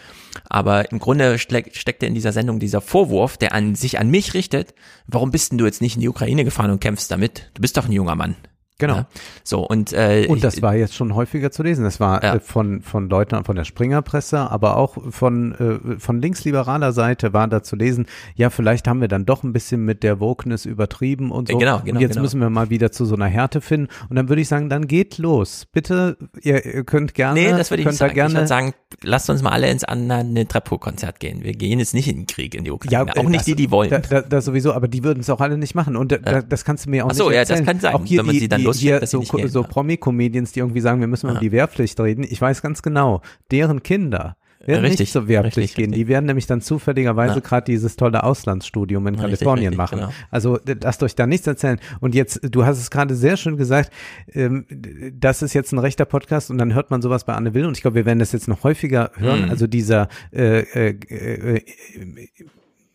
Aber 0.51 0.93
im 0.93 0.99
Grunde 0.99 1.39
steck, 1.39 1.75
steckte 1.75 2.05
in 2.05 2.15
dieser 2.15 2.33
Sendung 2.33 2.61
dieser 2.61 2.83
Vorwurf, 2.83 3.39
der 3.39 3.55
an 3.55 3.75
sich 3.75 3.99
an 3.99 4.11
mich 4.11 4.35
richtet, 4.35 4.75
warum 5.07 5.31
bist 5.31 5.51
denn 5.53 5.59
du 5.59 5.65
jetzt 5.65 5.81
nicht 5.81 5.95
in 5.95 6.03
die 6.03 6.11
Ukraine 6.11 6.45
gefahren 6.45 6.71
und 6.71 6.81
kämpfst 6.81 7.11
damit? 7.11 7.51
Du 7.55 7.63
bist 7.63 7.79
doch 7.79 7.87
ein 7.87 7.93
junger 7.93 8.15
Mann. 8.15 8.37
Genau. 8.79 8.97
Ja, 8.97 9.07
so 9.43 9.67
und 9.67 9.95
äh, 9.95 10.27
und 10.29 10.45
das 10.45 10.61
war 10.61 10.75
jetzt 10.75 10.95
schon 10.95 11.15
häufiger 11.15 11.51
zu 11.51 11.63
lesen. 11.63 11.85
Das 11.85 11.99
war 11.99 12.23
ja. 12.23 12.35
äh, 12.35 12.41
von 12.41 12.83
von 12.83 13.09
Leuten 13.09 13.43
von 13.45 13.57
der 13.57 13.65
Springerpresse, 13.65 14.51
aber 14.51 14.77
auch 14.77 14.99
von 15.11 15.55
äh, 15.55 15.99
von 15.99 16.21
linksliberaler 16.21 16.93
Seite 16.93 17.33
war 17.33 17.49
da 17.49 17.63
zu 17.63 17.75
lesen. 17.75 18.07
Ja, 18.35 18.51
vielleicht 18.51 18.87
haben 18.87 19.01
wir 19.01 19.09
dann 19.09 19.25
doch 19.25 19.45
ein 19.45 19.55
bisschen 19.55 19.85
mit 19.87 20.03
der 20.03 20.21
Wokeness 20.21 20.67
übertrieben 20.67 21.31
und 21.31 21.49
so. 21.49 21.57
Genau, 21.57 21.81
genau. 21.81 21.97
Und 21.97 22.01
jetzt 22.03 22.13
genau. 22.13 22.23
müssen 22.23 22.41
wir 22.41 22.51
mal 22.51 22.69
wieder 22.69 22.93
zu 22.93 23.07
so 23.07 23.15
einer 23.15 23.27
Härte 23.27 23.63
finden. 23.63 23.89
Und 24.11 24.17
dann 24.17 24.29
würde 24.29 24.43
ich 24.43 24.49
sagen, 24.49 24.69
dann 24.69 24.87
geht 24.87 25.17
los. 25.17 25.67
Bitte, 25.73 26.19
ihr, 26.43 26.63
ihr 26.67 26.85
könnt 26.85 27.15
gerne. 27.15 27.41
Nee, 27.41 27.51
das 27.53 27.71
würde 27.71 27.81
ich 27.81 27.87
nicht 27.87 27.97
sagen. 27.97 28.13
Gerne 28.13 28.33
ich 28.33 28.37
würde 28.37 28.47
sagen, 28.47 28.75
lasst 29.03 29.31
uns 29.31 29.43
mal 29.43 29.51
alle 29.51 29.71
ins 29.71 29.85
andere 29.85 30.47
Treppo-Konzert 30.47 31.19
gehen. 31.19 31.43
Wir 31.43 31.53
gehen 31.53 31.79
jetzt 31.79 31.95
nicht 31.95 32.09
in 32.09 32.17
den 32.17 32.27
Krieg 32.27 32.55
in 32.55 32.65
die 32.65 32.71
Ukraine. 32.71 33.11
Ja, 33.15 33.23
auch 33.23 33.29
nicht 33.29 33.41
das, 33.41 33.45
die, 33.47 33.55
die 33.55 33.71
wollen. 33.71 33.89
Da, 33.89 34.01
da, 34.01 34.21
da 34.21 34.41
sowieso, 34.43 34.75
aber 34.75 34.87
die 34.87 35.03
würden 35.03 35.21
es 35.21 35.31
auch 35.31 35.41
alle 35.41 35.57
nicht 35.57 35.75
machen. 35.75 35.97
Und 35.97 36.13
da, 36.13 36.43
das 36.43 36.65
kannst 36.67 36.85
du 36.85 36.91
mir 36.91 37.07
auch 37.07 37.11
Ach 37.11 37.15
so, 37.15 37.29
nicht 37.29 37.39
erzählen. 37.39 37.59
ja, 37.59 37.65
das 37.65 37.73
kann 37.73 37.81
sein. 37.81 37.95
Auch 37.95 38.05
hier 38.05 38.19
wenn 38.19 38.27
man 38.27 38.33
die, 38.35 38.41
sie 38.41 38.49
dann 38.49 38.61
die, 38.61 38.66
hier 38.73 39.07
so, 39.07 39.23
so 39.23 39.63
Promi-Comedians, 39.63 40.53
die 40.53 40.61
irgendwie 40.61 40.81
sagen, 40.81 41.01
wir 41.01 41.07
müssen 41.09 41.31
über 41.31 41.41
die 41.41 41.53
Wehrpflicht 41.53 41.99
reden. 42.01 42.25
Ich 42.29 42.41
weiß 42.41 42.63
ganz 42.63 42.83
genau, 42.83 43.23
deren 43.51 43.83
Kinder 43.83 44.37
werden 44.65 44.81
richtig, 44.83 45.01
nicht 45.01 45.13
zur 45.13 45.29
Wehrpflicht 45.29 45.57
richtig, 45.57 45.77
gehen. 45.77 45.91
Richtig. 45.91 46.07
Die 46.07 46.09
werden 46.09 46.27
nämlich 46.27 46.47
dann 46.47 46.61
zufälligerweise 46.61 47.35
Ja. 47.35 47.41
gerade 47.41 47.65
dieses 47.67 47.95
tolle 47.95 48.25
Auslandsstudium 48.25 49.07
in 49.07 49.15
Richtig, 49.15 49.23
Kalifornien 49.39 49.77
machen. 49.77 49.99
genau. 50.01 50.13
Also 50.31 50.59
lasst 50.83 51.03
euch 51.05 51.15
da 51.15 51.27
nichts 51.27 51.47
erzählen. 51.47 51.79
Und 52.01 52.17
jetzt, 52.17 52.41
du 52.43 52.65
hast 52.65 52.79
es 52.79 52.91
gerade 52.91 53.15
sehr 53.15 53.37
schön 53.37 53.57
gesagt, 53.57 53.93
ähm, 54.33 54.67
das 55.13 55.43
ist 55.43 55.55
jetzt 55.55 55.73
ein 55.73 55.79
rechter 55.79 56.05
Podcast 56.05 56.51
und 56.51 56.59
dann 56.59 56.75
hört 56.75 56.91
man 56.91 57.01
sowas 57.01 57.25
bei 57.25 57.35
Anne 57.35 57.55
Will 57.55 57.65
und 57.67 57.77
ich 57.77 57.83
glaube, 57.83 57.95
wir 57.95 58.07
werden 58.07 58.19
das 58.19 58.33
jetzt 58.33 58.49
noch 58.49 58.65
häufiger 58.65 59.13
hören. 59.17 59.45
Mhm. 59.45 59.51
Also 59.51 59.69
dieser 59.69 60.09
äh, 60.33 60.61
äh, 60.61 60.97
äh, 61.09 61.61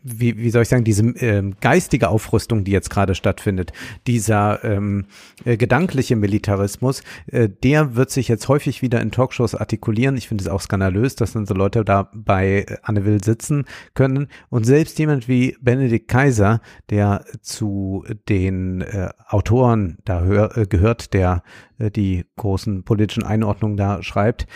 wie, 0.04 0.38
wie 0.38 0.50
soll 0.50 0.64
ich 0.64 0.70
sagen, 0.70 0.84
diese 0.84 1.04
ähm, 1.04 1.56
geistige 1.62 2.10
Aufrüstung, 2.10 2.64
die 2.64 2.72
jetzt 2.72 2.90
gerade 2.90 3.16
stattfindet, 3.16 3.72
dieser 4.08 4.64
ähm, 4.64 5.06
äh, 5.46 5.58
gedankliche 5.58 6.16
Militarismus, 6.16 7.04
äh, 7.28 7.50
der 7.50 7.96
wird 7.96 8.10
sich 8.10 8.28
jetzt 8.28 8.48
häufig 8.48 8.82
wieder 8.82 9.02
in 9.02 9.12
Talkshows 9.12 9.56
artikulieren. 9.56 10.18
Ich 10.18 10.28
finde 10.28 10.44
es 10.44 10.50
auch 10.50 10.62
skandalös, 10.62 11.16
dass 11.16 11.34
dann 11.34 11.46
so 11.46 11.54
Leute 11.54 11.86
da 11.86 12.10
bei 12.14 12.66
äh, 12.68 12.78
Anne 12.84 13.06
Will 13.06 13.24
sitzen 13.24 13.66
können. 13.94 14.28
Und 14.50 14.66
selbst 14.66 14.98
jemand 15.00 15.28
wie 15.28 15.56
Benedikt 15.62 16.08
Kaiser, 16.08 16.62
der 16.90 17.26
zu 17.42 18.06
den 18.28 18.82
äh, 18.82 19.10
Autoren 19.28 19.98
da 20.06 20.22
hör, 20.22 20.58
äh, 20.58 20.66
gehört, 20.66 21.14
der 21.14 21.44
äh, 21.78 21.92
die 21.92 22.26
großen 22.38 22.84
politischen 22.84 23.24
Einordnungen 23.24 23.78
da 23.78 24.02
schreibt, 24.04 24.48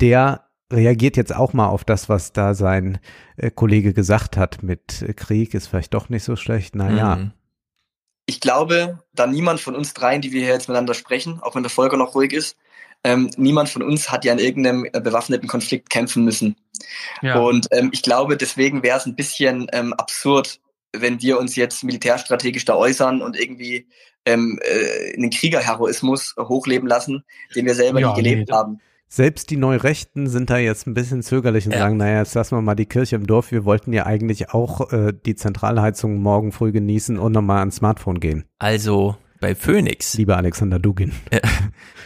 der 0.00 0.43
reagiert 0.72 1.16
jetzt 1.16 1.34
auch 1.34 1.52
mal 1.52 1.68
auf 1.68 1.84
das, 1.84 2.08
was 2.08 2.32
da 2.32 2.54
sein 2.54 2.98
äh, 3.36 3.50
Kollege 3.50 3.92
gesagt 3.92 4.36
hat 4.36 4.62
mit 4.62 5.02
äh, 5.02 5.12
Krieg 5.12 5.54
ist 5.54 5.68
vielleicht 5.68 5.94
doch 5.94 6.08
nicht 6.08 6.24
so 6.24 6.36
schlecht. 6.36 6.74
Naja. 6.74 7.16
Mhm. 7.16 7.32
Ich 8.26 8.40
glaube, 8.40 9.02
da 9.12 9.26
niemand 9.26 9.60
von 9.60 9.76
uns 9.76 9.92
dreien, 9.92 10.22
die 10.22 10.32
wir 10.32 10.40
hier 10.40 10.54
jetzt 10.54 10.68
miteinander 10.68 10.94
sprechen, 10.94 11.40
auch 11.42 11.54
wenn 11.54 11.62
der 11.62 11.70
Volker 11.70 11.98
noch 11.98 12.14
ruhig 12.14 12.32
ist, 12.32 12.56
ähm, 13.04 13.30
niemand 13.36 13.68
von 13.68 13.82
uns 13.82 14.10
hat 14.10 14.24
ja 14.24 14.32
in 14.32 14.38
irgendeinem 14.38 14.86
äh, 14.90 15.00
bewaffneten 15.00 15.46
Konflikt 15.46 15.90
kämpfen 15.90 16.24
müssen. 16.24 16.56
Ja. 17.20 17.38
Und 17.38 17.68
ähm, 17.70 17.90
ich 17.92 18.02
glaube, 18.02 18.38
deswegen 18.38 18.82
wäre 18.82 18.96
es 18.96 19.04
ein 19.04 19.14
bisschen 19.14 19.66
ähm, 19.72 19.92
absurd, 19.92 20.60
wenn 20.92 21.20
wir 21.20 21.38
uns 21.38 21.54
jetzt 21.54 21.84
militärstrategisch 21.84 22.64
da 22.64 22.76
äußern 22.76 23.20
und 23.20 23.38
irgendwie 23.38 23.86
ähm, 24.24 24.58
äh, 24.62 25.14
einen 25.14 25.28
Kriegerheroismus 25.28 26.34
hochleben 26.38 26.88
lassen, 26.88 27.24
den 27.54 27.66
wir 27.66 27.74
selber 27.74 28.00
Ja, 28.00 28.10
nie 28.10 28.22
gelebt 28.22 28.48
nee. 28.48 28.54
haben. 28.54 28.80
Selbst 29.14 29.50
die 29.50 29.56
Neurechten 29.56 30.26
sind 30.26 30.50
da 30.50 30.58
jetzt 30.58 30.88
ein 30.88 30.94
bisschen 30.94 31.22
zögerlich 31.22 31.66
und 31.66 31.72
sagen, 31.72 31.98
naja, 31.98 32.18
jetzt 32.18 32.34
lassen 32.34 32.56
wir 32.56 32.62
mal 32.62 32.74
die 32.74 32.86
Kirche 32.86 33.14
im 33.14 33.28
Dorf. 33.28 33.52
Wir 33.52 33.64
wollten 33.64 33.92
ja 33.92 34.06
eigentlich 34.06 34.50
auch 34.50 34.90
äh, 34.90 35.12
die 35.24 35.36
Zentralheizung 35.36 36.16
morgen 36.18 36.50
früh 36.50 36.72
genießen 36.72 37.16
und 37.20 37.30
nochmal 37.30 37.60
ans 37.60 37.76
Smartphone 37.76 38.18
gehen. 38.18 38.44
Also 38.58 39.14
bei 39.38 39.54
Phoenix. 39.54 40.14
Lieber 40.14 40.36
Alexander 40.36 40.80
Dugin. 40.80 41.12
Äh, 41.30 41.42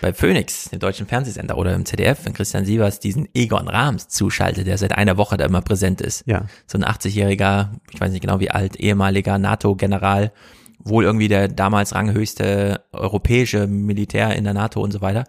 bei 0.02 0.12
Phoenix, 0.12 0.68
dem 0.68 0.80
deutschen 0.80 1.06
Fernsehsender 1.06 1.56
oder 1.56 1.74
im 1.74 1.86
ZDF, 1.86 2.26
wenn 2.26 2.34
Christian 2.34 2.66
Sievers 2.66 3.00
diesen 3.00 3.26
Egon 3.32 3.68
Rahms 3.68 4.08
zuschaltet, 4.08 4.66
der 4.66 4.76
seit 4.76 4.92
einer 4.92 5.16
Woche 5.16 5.38
da 5.38 5.46
immer 5.46 5.62
präsent 5.62 6.02
ist. 6.02 6.24
Ja. 6.26 6.44
So 6.66 6.76
ein 6.76 6.84
80-jähriger, 6.84 7.70
ich 7.90 8.02
weiß 8.02 8.12
nicht 8.12 8.20
genau 8.20 8.38
wie 8.38 8.50
alt, 8.50 8.76
ehemaliger 8.76 9.38
NATO-General, 9.38 10.30
wohl 10.78 11.04
irgendwie 11.04 11.28
der 11.28 11.48
damals 11.48 11.94
ranghöchste 11.94 12.82
europäische 12.92 13.66
Militär 13.66 14.36
in 14.36 14.44
der 14.44 14.52
NATO 14.52 14.82
und 14.82 14.92
so 14.92 15.00
weiter. 15.00 15.24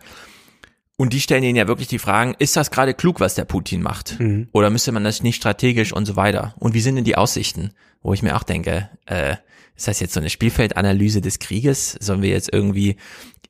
Und 0.99 1.13
die 1.13 1.21
stellen 1.21 1.43
ihnen 1.43 1.55
ja 1.55 1.69
wirklich 1.69 1.87
die 1.87 1.97
Fragen, 1.97 2.35
ist 2.39 2.57
das 2.57 2.71
gerade 2.71 2.93
klug, 2.93 3.21
was 3.21 3.33
der 3.33 3.45
Putin 3.45 3.81
macht? 3.81 4.19
Mhm. 4.19 4.49
Oder 4.51 4.69
müsste 4.69 4.91
man 4.91 5.05
das 5.05 5.23
nicht 5.23 5.37
strategisch 5.37 5.93
und 5.93 6.05
so 6.05 6.17
weiter? 6.17 6.55
Und 6.59 6.73
wie 6.73 6.81
sind 6.81 6.97
denn 6.97 7.05
die 7.05 7.15
Aussichten? 7.15 7.71
Wo 8.01 8.11
ich 8.11 8.21
mir 8.21 8.35
auch 8.35 8.43
denke, 8.43 8.89
äh, 9.05 9.37
ist 9.77 9.87
das 9.87 10.01
jetzt 10.01 10.13
so 10.13 10.19
eine 10.19 10.29
Spielfeldanalyse 10.29 11.21
des 11.21 11.39
Krieges? 11.39 11.93
Sollen 12.01 12.21
wir 12.21 12.31
jetzt 12.31 12.51
irgendwie 12.51 12.97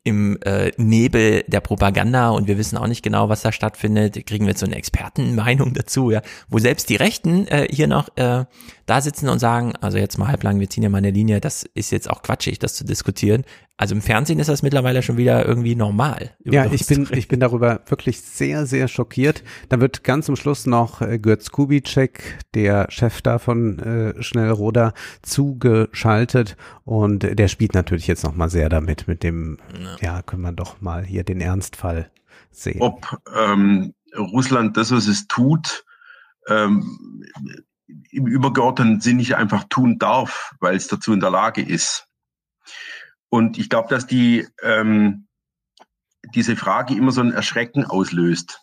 im 0.03 0.37
äh, 0.43 0.71
Nebel 0.77 1.43
der 1.47 1.59
Propaganda 1.59 2.29
und 2.29 2.47
wir 2.47 2.59
wissen 2.59 2.77
auch 2.77 2.85
nicht 2.85 3.01
genau, 3.01 3.29
was 3.29 3.41
da 3.41 3.51
stattfindet, 3.51 4.27
kriegen 4.27 4.45
wir 4.45 4.51
jetzt 4.51 4.59
so 4.59 4.67
eine 4.67 4.75
Expertenmeinung 4.75 5.73
dazu, 5.75 6.11
ja, 6.11 6.21
wo 6.49 6.59
selbst 6.59 6.87
die 6.89 6.97
Rechten 6.97 7.47
äh, 7.47 7.67
hier 7.67 7.87
noch 7.87 8.15
äh, 8.15 8.45
da 8.89 9.01
sitzen 9.01 9.29
und 9.29 9.39
sagen, 9.39 9.73
also 9.81 9.97
jetzt 9.97 10.17
mal 10.17 10.27
halblang, 10.27 10.59
wir 10.59 10.69
ziehen 10.69 10.83
ja 10.83 10.89
mal 10.89 10.97
eine 10.97 11.11
Linie, 11.11 11.39
das 11.39 11.63
ist 11.73 11.91
jetzt 11.91 12.09
auch 12.09 12.23
quatschig, 12.23 12.59
das 12.59 12.73
zu 12.73 12.85
diskutieren. 12.85 13.43
Also 13.77 13.95
im 13.95 14.01
Fernsehen 14.01 14.39
ist 14.39 14.49
das 14.49 14.63
mittlerweile 14.63 15.03
schon 15.03 15.17
wieder 15.17 15.45
irgendwie 15.45 15.75
normal. 15.75 16.35
über 16.39 16.55
Ja, 16.55 16.65
ich 16.65 16.85
bin, 16.87 17.07
ich 17.11 17.27
bin 17.27 17.39
darüber 17.39 17.81
wirklich 17.87 18.21
sehr, 18.21 18.65
sehr 18.65 18.87
schockiert. 18.87 19.43
Dann 19.69 19.79
wird 19.79 20.03
ganz 20.03 20.25
zum 20.25 20.35
Schluss 20.35 20.65
noch 20.65 21.01
äh, 21.01 21.19
Götz 21.19 21.51
Kubitschek, 21.51 22.39
der 22.55 22.87
Chef 22.89 23.21
da 23.21 23.37
von 23.37 23.79
äh, 23.79 24.21
Schnellroder, 24.21 24.93
zugeschaltet 25.21 26.57
und 26.83 27.19
der 27.19 27.47
spielt 27.47 27.73
natürlich 27.73 28.07
jetzt 28.07 28.23
noch 28.23 28.35
mal 28.35 28.49
sehr 28.49 28.69
damit, 28.69 29.07
mit 29.07 29.23
dem, 29.23 29.59
ja, 30.01 30.21
können 30.23 30.41
wir 30.41 30.51
doch 30.51 30.81
mal 30.81 31.05
hier 31.05 31.23
den 31.23 31.41
Ernstfall 31.41 32.11
sehen. 32.51 32.81
ob 32.81 33.19
ähm, 33.37 33.93
Russland 34.17 34.75
das, 34.77 34.91
was 34.91 35.07
es 35.07 35.27
tut, 35.27 35.85
ähm, 36.47 37.23
im 38.11 38.27
übergeordneten 38.27 39.01
Sinn 39.01 39.17
nicht 39.17 39.35
einfach 39.35 39.65
tun 39.69 39.99
darf, 39.99 40.53
weil 40.59 40.75
es 40.75 40.87
dazu 40.87 41.13
in 41.13 41.19
der 41.19 41.31
Lage 41.31 41.61
ist. 41.61 42.05
Und 43.29 43.57
ich 43.57 43.69
glaube, 43.69 43.89
dass 43.89 44.07
die 44.07 44.47
ähm, 44.61 45.27
diese 46.33 46.55
Frage 46.55 46.95
immer 46.95 47.11
so 47.11 47.21
ein 47.21 47.31
Erschrecken 47.31 47.85
auslöst. 47.85 48.61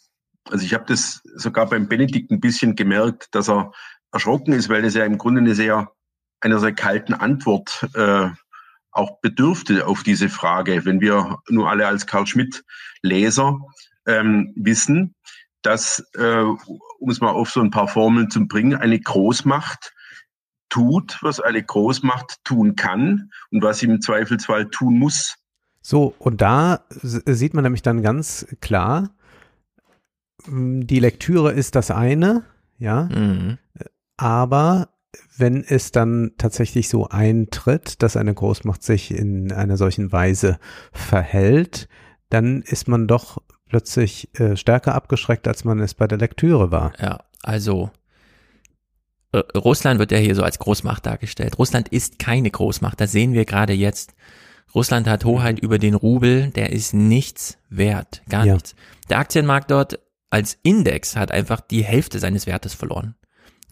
Also 0.48 0.64
ich 0.64 0.74
habe 0.74 0.84
das 0.86 1.22
sogar 1.34 1.66
beim 1.66 1.88
Benedikt 1.88 2.30
ein 2.30 2.40
bisschen 2.40 2.76
gemerkt, 2.76 3.28
dass 3.32 3.48
er 3.48 3.72
erschrocken 4.12 4.52
ist, 4.52 4.68
weil 4.68 4.84
es 4.84 4.94
ja 4.94 5.04
im 5.04 5.18
Grunde 5.18 5.40
eine 5.40 5.54
sehr 5.54 5.92
einer 6.40 6.58
sehr 6.60 6.74
kalten 6.74 7.14
Antwort 7.14 7.88
äh, 7.94 8.28
auch 8.92 9.20
bedürfte 9.20 9.86
auf 9.86 10.02
diese 10.02 10.28
Frage, 10.28 10.84
wenn 10.84 11.00
wir 11.00 11.38
nur 11.48 11.68
alle 11.68 11.86
als 11.86 12.06
Karl 12.06 12.26
Schmidt 12.26 12.64
Leser 13.02 13.58
ähm, 14.06 14.52
wissen, 14.56 15.14
dass, 15.62 15.98
äh, 16.14 16.44
um 16.98 17.10
es 17.10 17.20
mal 17.20 17.30
auf 17.30 17.50
so 17.50 17.60
ein 17.60 17.70
paar 17.70 17.88
Formeln 17.88 18.30
zu 18.30 18.46
bringen, 18.46 18.74
eine 18.74 18.98
Großmacht 18.98 19.92
tut, 20.68 21.18
was 21.22 21.40
eine 21.40 21.62
Großmacht 21.62 22.44
tun 22.44 22.76
kann 22.76 23.30
und 23.50 23.62
was 23.62 23.78
sie 23.78 23.86
im 23.86 24.00
Zweifelsfall 24.00 24.68
tun 24.70 24.98
muss. 24.98 25.36
So, 25.80 26.14
und 26.18 26.40
da 26.40 26.84
sieht 26.90 27.54
man 27.54 27.62
nämlich 27.62 27.82
dann 27.82 28.02
ganz 28.02 28.46
klar, 28.60 29.10
die 30.48 30.98
Lektüre 30.98 31.52
ist 31.52 31.76
das 31.76 31.90
eine, 31.90 32.44
ja, 32.78 33.04
Mhm. 33.04 33.58
aber 34.16 34.90
wenn 35.38 35.62
es 35.62 35.92
dann 35.92 36.32
tatsächlich 36.38 36.88
so 36.88 37.08
eintritt, 37.08 38.02
dass 38.02 38.16
eine 38.16 38.34
Großmacht 38.34 38.82
sich 38.82 39.12
in 39.12 39.52
einer 39.52 39.76
solchen 39.76 40.12
Weise 40.12 40.58
verhält, 40.92 41.88
dann 42.28 42.62
ist 42.62 42.88
man 42.88 43.06
doch 43.06 43.42
plötzlich 43.68 44.28
äh, 44.38 44.56
stärker 44.56 44.94
abgeschreckt, 44.94 45.48
als 45.48 45.64
man 45.64 45.80
es 45.80 45.94
bei 45.94 46.06
der 46.06 46.18
Lektüre 46.18 46.70
war. 46.70 46.92
Ja, 47.00 47.20
also 47.42 47.90
Russland 49.54 49.98
wird 49.98 50.12
ja 50.12 50.18
hier 50.18 50.34
so 50.34 50.42
als 50.42 50.58
Großmacht 50.58 51.04
dargestellt. 51.06 51.58
Russland 51.58 51.88
ist 51.88 52.18
keine 52.18 52.50
Großmacht, 52.50 53.00
das 53.00 53.12
sehen 53.12 53.32
wir 53.32 53.44
gerade 53.44 53.72
jetzt. 53.72 54.14
Russland 54.74 55.06
hat 55.06 55.24
Hoheit 55.24 55.58
über 55.58 55.78
den 55.78 55.94
Rubel, 55.94 56.50
der 56.50 56.72
ist 56.72 56.92
nichts 56.92 57.58
wert, 57.68 58.22
gar 58.28 58.44
ja. 58.44 58.54
nichts. 58.54 58.74
Der 59.08 59.18
Aktienmarkt 59.18 59.70
dort 59.70 60.00
als 60.30 60.58
Index 60.62 61.16
hat 61.16 61.30
einfach 61.30 61.60
die 61.60 61.84
Hälfte 61.84 62.18
seines 62.18 62.46
Wertes 62.46 62.74
verloren. 62.74 63.14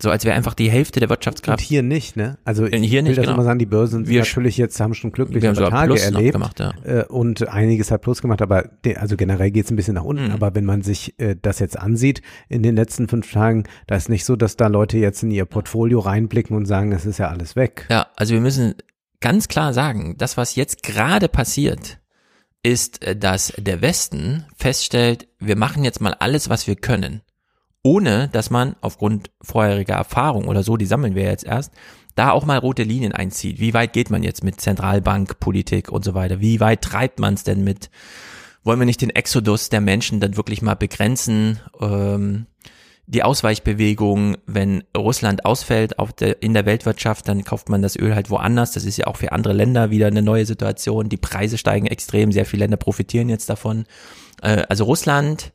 So 0.03 0.11
als 0.11 0.25
wäre 0.25 0.35
einfach 0.35 0.55
die 0.55 0.71
Hälfte 0.71 0.99
der 0.99 1.09
Wirtschaftskraft. 1.09 1.61
Und 1.61 1.65
hier 1.65 1.83
nicht, 1.83 2.17
ne? 2.17 2.37
Also 2.45 2.67
hier 2.67 2.81
ich 2.81 2.93
will 2.93 3.03
nicht, 3.03 3.17
das 3.17 3.23
genau. 3.23 3.35
immer 3.35 3.45
sagen, 3.45 3.61
die 3.61 3.67
Börsen 3.67 4.09
wir 4.09 4.21
natürlich 4.21 4.57
jetzt 4.57 4.81
haben 4.81 4.95
schon 4.95 5.13
glückliche 5.13 5.53
Tage 5.53 6.01
erlebt 6.01 6.33
gemacht, 6.33 6.59
ja. 6.59 6.73
Äh, 6.85 7.05
und 7.05 7.49
einiges 7.49 7.91
hat 7.91 8.03
Plus 8.03 8.21
gemacht, 8.21 8.43
aber 8.43 8.69
de, 8.85 8.97
also 8.97 9.17
generell 9.17 9.53
geht's 9.53 9.71
ein 9.71 9.77
bisschen 9.77 9.95
nach 9.95 10.05
unten. 10.05 10.27
Mhm. 10.27 10.33
Aber 10.33 10.55
wenn 10.55 10.65
man 10.65 10.83
sich 10.83 11.19
äh, 11.21 11.37
das 11.41 11.61
jetzt 11.61 11.79
ansieht 11.79 12.23
in 12.49 12.63
den 12.63 12.75
letzten 12.75 13.09
fünf 13.09 13.31
Tagen, 13.31 13.65
da 13.87 13.95
ist 13.95 14.09
nicht 14.09 14.25
so, 14.25 14.35
dass 14.35 14.57
da 14.57 14.67
Leute 14.67 14.99
jetzt 14.99 15.23
in 15.23 15.31
ihr 15.31 15.45
Portfolio 15.45 16.01
reinblicken 16.01 16.57
und 16.57 16.67
sagen, 16.67 16.91
es 16.91 17.07
ist 17.07 17.19
ja 17.19 17.29
alles 17.29 17.55
weg. 17.55 17.87
Ja, 17.89 18.09
also 18.17 18.35
wir 18.35 18.41
müssen 18.41 18.75
ganz 19.21 19.47
klar 19.47 19.73
sagen, 19.73 20.17
das, 20.19 20.37
was 20.37 20.57
jetzt 20.57 20.83
gerade 20.83 21.29
passiert, 21.29 22.01
ist, 22.65 23.05
äh, 23.05 23.15
dass 23.15 23.53
der 23.59 23.81
Westen 23.81 24.45
feststellt, 24.57 25.29
wir 25.39 25.57
machen 25.57 25.85
jetzt 25.85 26.01
mal 26.01 26.15
alles, 26.15 26.49
was 26.49 26.67
wir 26.67 26.75
können 26.75 27.23
ohne 27.85 28.29
dass 28.33 28.51
man 28.51 28.75
aufgrund 28.81 29.31
vorheriger 29.43 29.95
Erfahrung 29.95 30.49
oder 30.49 30.65
so, 30.65 30.77
die 30.77 30.87
sammeln 30.87 31.15
wir 31.15 31.25
jetzt 31.25 31.45
erst, 31.45 31.73
da 32.17 32.31
auch 32.31 32.45
mal 32.45 32.59
rote 32.59 32.83
Linien 32.83 33.13
einzieht. 33.13 33.61
Wie 33.61 33.75
weit 33.75 33.93
geht 33.93 34.11
man 34.11 34.23
jetzt 34.23 34.43
mit 34.43 34.61
Zentralbankpolitik 34.61 35.93
und 35.93 36.05
so 36.05 36.15
weiter? 36.15 36.41
Wie 36.41 36.61
weit 36.61 36.83
treibt 36.83 37.21
man 37.21 37.35
es 37.35 37.45
denn 37.45 37.63
mit? 37.63 37.91
Wollen 38.63 38.79
wir 38.79 38.87
nicht 38.87 39.03
den 39.03 39.11
Exodus 39.11 39.69
der 39.69 39.83
Menschen 39.83 40.19
dann 40.19 40.37
wirklich 40.37 40.63
mal 40.63 40.75
begrenzen? 40.75 41.61
Ähm, 41.81 42.47
die 43.07 43.23
Ausweichbewegung, 43.23 44.39
wenn 44.47 44.85
Russland 44.97 45.45
ausfällt 45.45 45.99
auf 45.99 46.15
der, 46.15 46.43
in 46.43 46.55
der 46.55 46.65
Weltwirtschaft, 46.65 47.29
dann 47.29 47.45
kauft 47.45 47.69
man 47.69 47.83
das 47.83 47.97
Öl 47.97 48.15
halt 48.15 48.31
woanders. 48.31 48.73
Das 48.73 48.85
ist 48.85 48.97
ja 48.97 49.09
auch 49.09 49.17
für 49.17 49.33
andere 49.33 49.53
Länder 49.53 49.91
wieder 49.91 50.07
eine 50.07 50.23
neue 50.23 50.47
Situation. 50.47 51.11
Die 51.11 51.19
Preise 51.19 51.59
steigen 51.59 51.87
extrem. 51.87 52.33
Sehr 52.33 52.47
viele 52.47 52.65
Länder 52.65 52.79
profitieren 52.79 53.29
jetzt 53.29 53.51
davon. 53.51 53.85
Äh, 54.41 54.63
also 54.71 54.85
Russland 54.85 55.53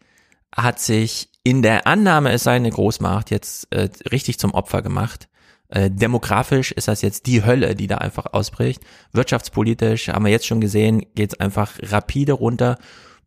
hat 0.56 0.80
sich 0.80 1.30
in 1.49 1.63
der 1.63 1.88
Annahme, 1.88 2.31
es 2.31 2.43
sei 2.43 2.57
eine 2.57 2.69
Großmacht, 2.69 3.31
jetzt 3.31 3.73
äh, 3.73 3.89
richtig 4.11 4.38
zum 4.38 4.53
Opfer 4.53 4.84
gemacht. 4.84 5.30
Äh, 5.69 5.89
demografisch 5.89 6.71
ist 6.71 6.88
das 6.88 7.01
jetzt 7.01 7.26
die 7.26 7.43
Hölle, 7.43 7.73
die 7.73 7.88
da 7.88 7.97
einfach 7.97 8.27
ausbricht. 8.34 8.84
Wirtschaftspolitisch 9.13 10.09
haben 10.09 10.26
wir 10.26 10.31
jetzt 10.31 10.45
schon 10.45 10.61
gesehen, 10.61 11.03
geht 11.15 11.34
es 11.34 11.39
einfach 11.39 11.71
rapide 11.81 12.34
runter 12.34 12.77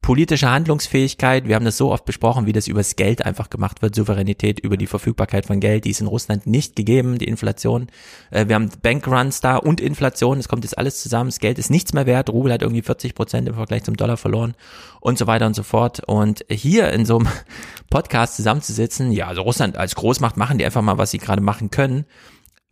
politische 0.03 0.51
Handlungsfähigkeit, 0.51 1.47
wir 1.47 1.55
haben 1.55 1.65
das 1.65 1.77
so 1.77 1.93
oft 1.93 2.05
besprochen, 2.05 2.45
wie 2.47 2.53
das 2.53 2.66
übers 2.66 2.97
Geld 2.97 3.24
einfach 3.24 3.49
gemacht 3.51 3.83
wird, 3.83 3.95
Souveränität 3.95 4.59
über 4.59 4.77
die 4.77 4.89
Verfügbarkeit 4.89 5.47
von 5.47 5.61
Geld, 5.61 5.85
die 5.85 5.91
ist 5.91 6.01
in 6.01 6.09
Russland 6.09 6.47
nicht 6.47 6.74
gegeben, 6.74 7.19
die 7.19 7.29
Inflation. 7.29 7.87
Äh, 8.33 8.49
wir 8.49 8.57
haben 8.57 8.69
Bankruns 8.83 9.41
da 9.41 9.57
und 9.57 9.81
Inflation, 9.81 10.41
es 10.41 10.49
kommt 10.49 10.65
jetzt 10.65 10.77
alles 10.77 11.01
zusammen, 11.01 11.31
das 11.31 11.39
Geld 11.39 11.59
ist 11.59 11.70
nichts 11.70 11.93
mehr 11.93 12.07
wert, 12.07 12.31
Rubel 12.31 12.53
hat 12.53 12.62
irgendwie 12.62 12.83
40 12.83 13.15
Prozent 13.15 13.49
im 13.49 13.55
Vergleich 13.55 13.85
zum 13.85 13.97
Dollar 13.97 14.16
verloren 14.16 14.55
und 15.01 15.19
so 15.19 15.29
weiter 15.29 15.47
und 15.47 15.55
so 15.55 15.62
fort. 15.62 16.01
Und 16.05 16.45
hier 16.51 16.93
in 16.93 17.07
so 17.07 17.19
einem 17.19 17.29
Podcast 17.91 18.35
zusammenzusitzen, 18.35 19.12
ja, 19.12 19.29
also 19.29 19.43
Russland 19.43 19.77
als 19.77 19.95
Großmacht 19.95 20.37
machen 20.37 20.59
die 20.59 20.65
einfach 20.65 20.83
mal, 20.83 20.99
was 20.99 21.12
sie 21.12 21.19
gerade 21.19 21.41
machen 21.41 21.70
können. 21.70 22.07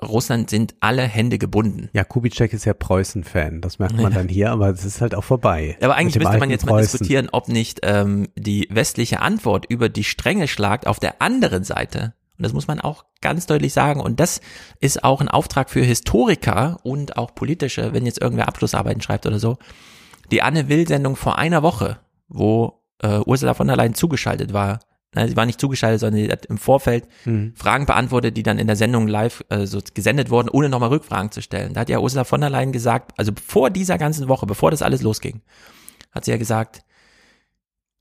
Russland 0.03 0.51
sind 0.51 0.75
alle 0.81 1.03
Hände 1.03 1.39
gebunden. 1.39 1.91
Ja, 1.93 2.05
Kubitschek 2.05 2.53
ist 2.53 2.65
ja 2.65 2.75
Preußen-Fan, 2.75 3.61
das 3.61 3.79
merkt 3.79 3.97
man 3.97 4.13
dann 4.13 4.29
hier, 4.29 4.51
aber 4.51 4.69
es 4.71 4.85
ist 4.85 5.01
halt 5.01 5.15
auch 5.15 5.25
vorbei. 5.25 5.77
Aber 5.81 5.97
eigentlich 5.97 6.19
müsste 6.19 6.39
man 6.39 6.51
jetzt 6.51 6.63
Preußen. 6.63 6.75
mal 6.75 6.83
diskutieren, 6.83 7.29
ob 7.33 7.49
nicht 7.49 7.81
ähm, 7.83 8.29
die 8.37 8.69
westliche 8.71 9.21
Antwort 9.21 9.67
über 9.69 9.89
die 9.89 10.05
Strenge 10.05 10.49
schlagt 10.49 10.87
auf 10.87 10.99
der 10.99 11.21
anderen 11.21 11.65
Seite. 11.65 12.15
Und 12.39 12.45
das 12.45 12.55
muss 12.55 12.69
man 12.69 12.81
auch 12.81 13.05
ganz 13.21 13.45
deutlich 13.45 13.75
sagen. 13.75 14.01
Und 14.01 14.19
das 14.19 14.41
ist 14.81 15.05
auch 15.05 15.21
ein 15.21 15.29
Auftrag 15.29 15.69
für 15.69 15.83
Historiker 15.83 16.79
und 16.83 17.19
auch 17.19 17.35
politische, 17.35 17.93
wenn 17.93 18.07
jetzt 18.07 18.21
irgendwer 18.21 18.49
Abschlussarbeiten 18.49 19.03
schreibt 19.03 19.27
oder 19.27 19.39
so. 19.39 19.59
Die 20.31 20.41
Anne 20.41 20.69
Will-Sendung 20.69 21.17
vor 21.17 21.37
einer 21.39 21.63
Woche, 21.63 21.99
wo 22.29 22.81
äh, 23.03 23.19
Ursula 23.27 23.53
von 23.53 23.67
der 23.67 23.77
Leyen 23.77 23.95
zugeschaltet 23.95 24.55
war, 24.55 24.81
Sie 25.13 25.37
war 25.37 25.47
nicht 25.47 25.61
zugeschaltet, 25.61 26.01
sondern 26.01 26.23
sie 26.23 26.31
hat 26.31 26.47
im 26.47 26.59
Vorfeld 26.59 27.09
mhm. 27.25 27.53
Fragen 27.57 27.85
beantwortet, 27.85 28.37
die 28.37 28.45
dann 28.45 28.59
in 28.59 28.69
der 28.69 28.77
Sendung 28.77 29.09
live 29.09 29.45
äh, 29.49 29.67
so 29.67 29.81
gesendet 29.93 30.31
wurden, 30.31 30.49
ohne 30.49 30.69
nochmal 30.69 30.91
Rückfragen 30.91 31.33
zu 31.33 31.43
stellen. 31.43 31.75
Da 31.75 31.81
hat 31.81 31.89
ja 31.89 31.99
Ursula 31.99 32.23
von 32.23 32.41
der 32.41 32.51
Leyen 32.51 32.71
gesagt, 32.71 33.13
also 33.17 33.33
vor 33.45 33.71
dieser 33.71 33.99
ganzen 33.99 34.29
Woche, 34.29 34.47
bevor 34.47 34.71
das 34.71 34.83
alles 34.83 35.03
losging, 35.03 35.43
hat 36.13 36.25
sie 36.25 36.31
ja 36.31 36.37
gesagt, 36.37 36.85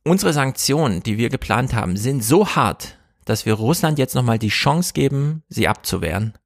unsere 0.04 0.34
Sanktionen, 0.34 1.02
die 1.02 1.18
wir 1.18 1.30
geplant 1.30 1.74
haben, 1.74 1.98
sind 1.98 2.24
so 2.24 2.48
hart, 2.48 3.00
dass 3.26 3.46
wir 3.46 3.56
Russland 3.56 3.98
jetzt 3.98 4.14
nochmal 4.14 4.38
die 4.38 4.50
Chance 4.50 4.94
geben, 4.94 5.44
sie 5.50 5.68
abzuwehren. 5.68 6.38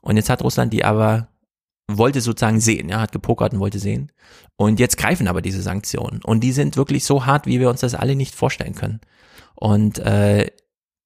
Und 0.00 0.16
jetzt 0.16 0.30
hat 0.30 0.42
Russland 0.42 0.72
die 0.72 0.84
aber 0.84 1.28
wollte 1.92 2.20
sozusagen 2.20 2.60
sehen, 2.60 2.88
ja, 2.88 3.00
hat 3.00 3.12
gepokert 3.12 3.52
und 3.52 3.60
wollte 3.60 3.78
sehen. 3.78 4.12
Und 4.56 4.78
jetzt 4.78 4.96
greifen 4.96 5.28
aber 5.28 5.42
diese 5.42 5.60
Sanktionen. 5.60 6.20
Und 6.22 6.40
die 6.40 6.52
sind 6.52 6.76
wirklich 6.76 7.04
so 7.04 7.26
hart, 7.26 7.46
wie 7.46 7.60
wir 7.60 7.68
uns 7.68 7.80
das 7.80 7.94
alle 7.94 8.16
nicht 8.16 8.34
vorstellen 8.34 8.74
können. 8.74 9.00
Und 9.60 9.98
äh, 9.98 10.50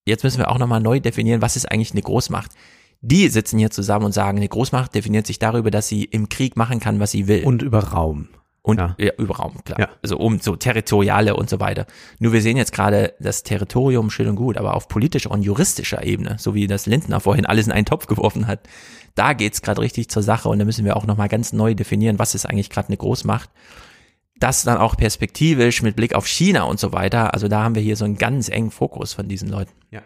jetzt 0.07 0.23
müssen 0.23 0.39
wir 0.39 0.51
auch 0.51 0.59
nochmal 0.59 0.81
neu 0.81 1.01
definieren, 1.01 1.43
was 1.43 1.57
ist 1.57 1.71
eigentlich 1.71 1.91
eine 1.91 2.03
Großmacht. 2.03 2.53
Die 3.01 3.29
sitzen 3.29 3.59
hier 3.59 3.71
zusammen 3.71 4.07
und 4.07 4.13
sagen, 4.13 4.39
eine 4.39 4.49
Großmacht 4.49 4.95
definiert 4.95 5.27
sich 5.27 5.39
darüber, 5.39 5.71
dass 5.71 5.89
sie 5.89 6.05
im 6.05 6.29
Krieg 6.29 6.57
machen 6.57 6.81
kann, 6.81 7.01
was 7.01 7.11
sie 7.11 7.27
will. 7.27 7.45
Und 7.45 7.63
über 7.63 7.81
Raum. 7.81 8.29
Und 8.63 8.79
ja. 8.79 8.95
ja 8.99 9.13
über 9.19 9.37
Raum, 9.37 9.63
klar. 9.65 9.79
Ja. 9.79 9.89
Also 10.03 10.17
um 10.17 10.41
so 10.41 10.57
territoriale 10.57 11.37
und 11.37 11.51
so 11.51 11.61
weiter. 11.61 11.87
Nur 12.21 12.33
wir 12.33 12.41
sehen 12.41 12.57
jetzt 12.57 12.73
gerade 12.73 13.13
das 13.19 13.43
Territorium 13.43 14.09
schön 14.09 14.29
und 14.29 14.37
gut, 14.37 14.57
aber 14.57 14.75
auf 14.75 14.89
politischer 14.89 15.33
und 15.33 15.43
juristischer 15.43 16.03
Ebene, 16.03 16.37
so 16.39 16.55
wie 16.55 16.67
das 16.67 16.87
Lindner 16.87 17.21
vorhin 17.21 17.45
alles 17.45 17.67
in 17.67 17.73
einen 17.73 17.85
Topf 17.85 18.07
geworfen 18.07 18.47
hat, 18.47 18.61
da 19.17 19.33
geht's 19.33 19.63
gerade 19.63 19.83
richtig 19.83 20.09
zur 20.09 20.23
Sache 20.23 20.49
und 20.49 20.61
da 20.61 20.65
müssen 20.65 20.85
wir 20.85 20.97
auch 20.97 21.07
nochmal 21.07 21.29
ganz 21.29 21.53
neu 21.53 21.75
definieren, 21.75 22.19
was 22.19 22.35
ist 22.35 22.47
eigentlich 22.47 22.71
gerade 22.71 22.89
eine 22.89 22.97
Großmacht 22.97 23.51
das 24.45 24.63
dann 24.63 24.77
auch 24.77 24.97
perspektivisch 24.97 25.81
mit 25.81 25.97
Blick 25.97 26.15
auf 26.15 26.27
China 26.27 26.65
und 26.65 26.79
so 26.79 26.93
weiter. 26.93 27.33
Also 27.33 27.49
da 27.49 27.63
haben 27.63 27.75
wir 27.75 27.81
hier 27.81 27.97
so 27.97 28.05
einen 28.05 28.19
ganz 28.19 28.51
engen 28.51 28.71
Fokus 28.71 29.15
von 29.15 29.27
diesen 29.27 29.49
Leuten. 29.49 29.73
Ja. 29.91 30.03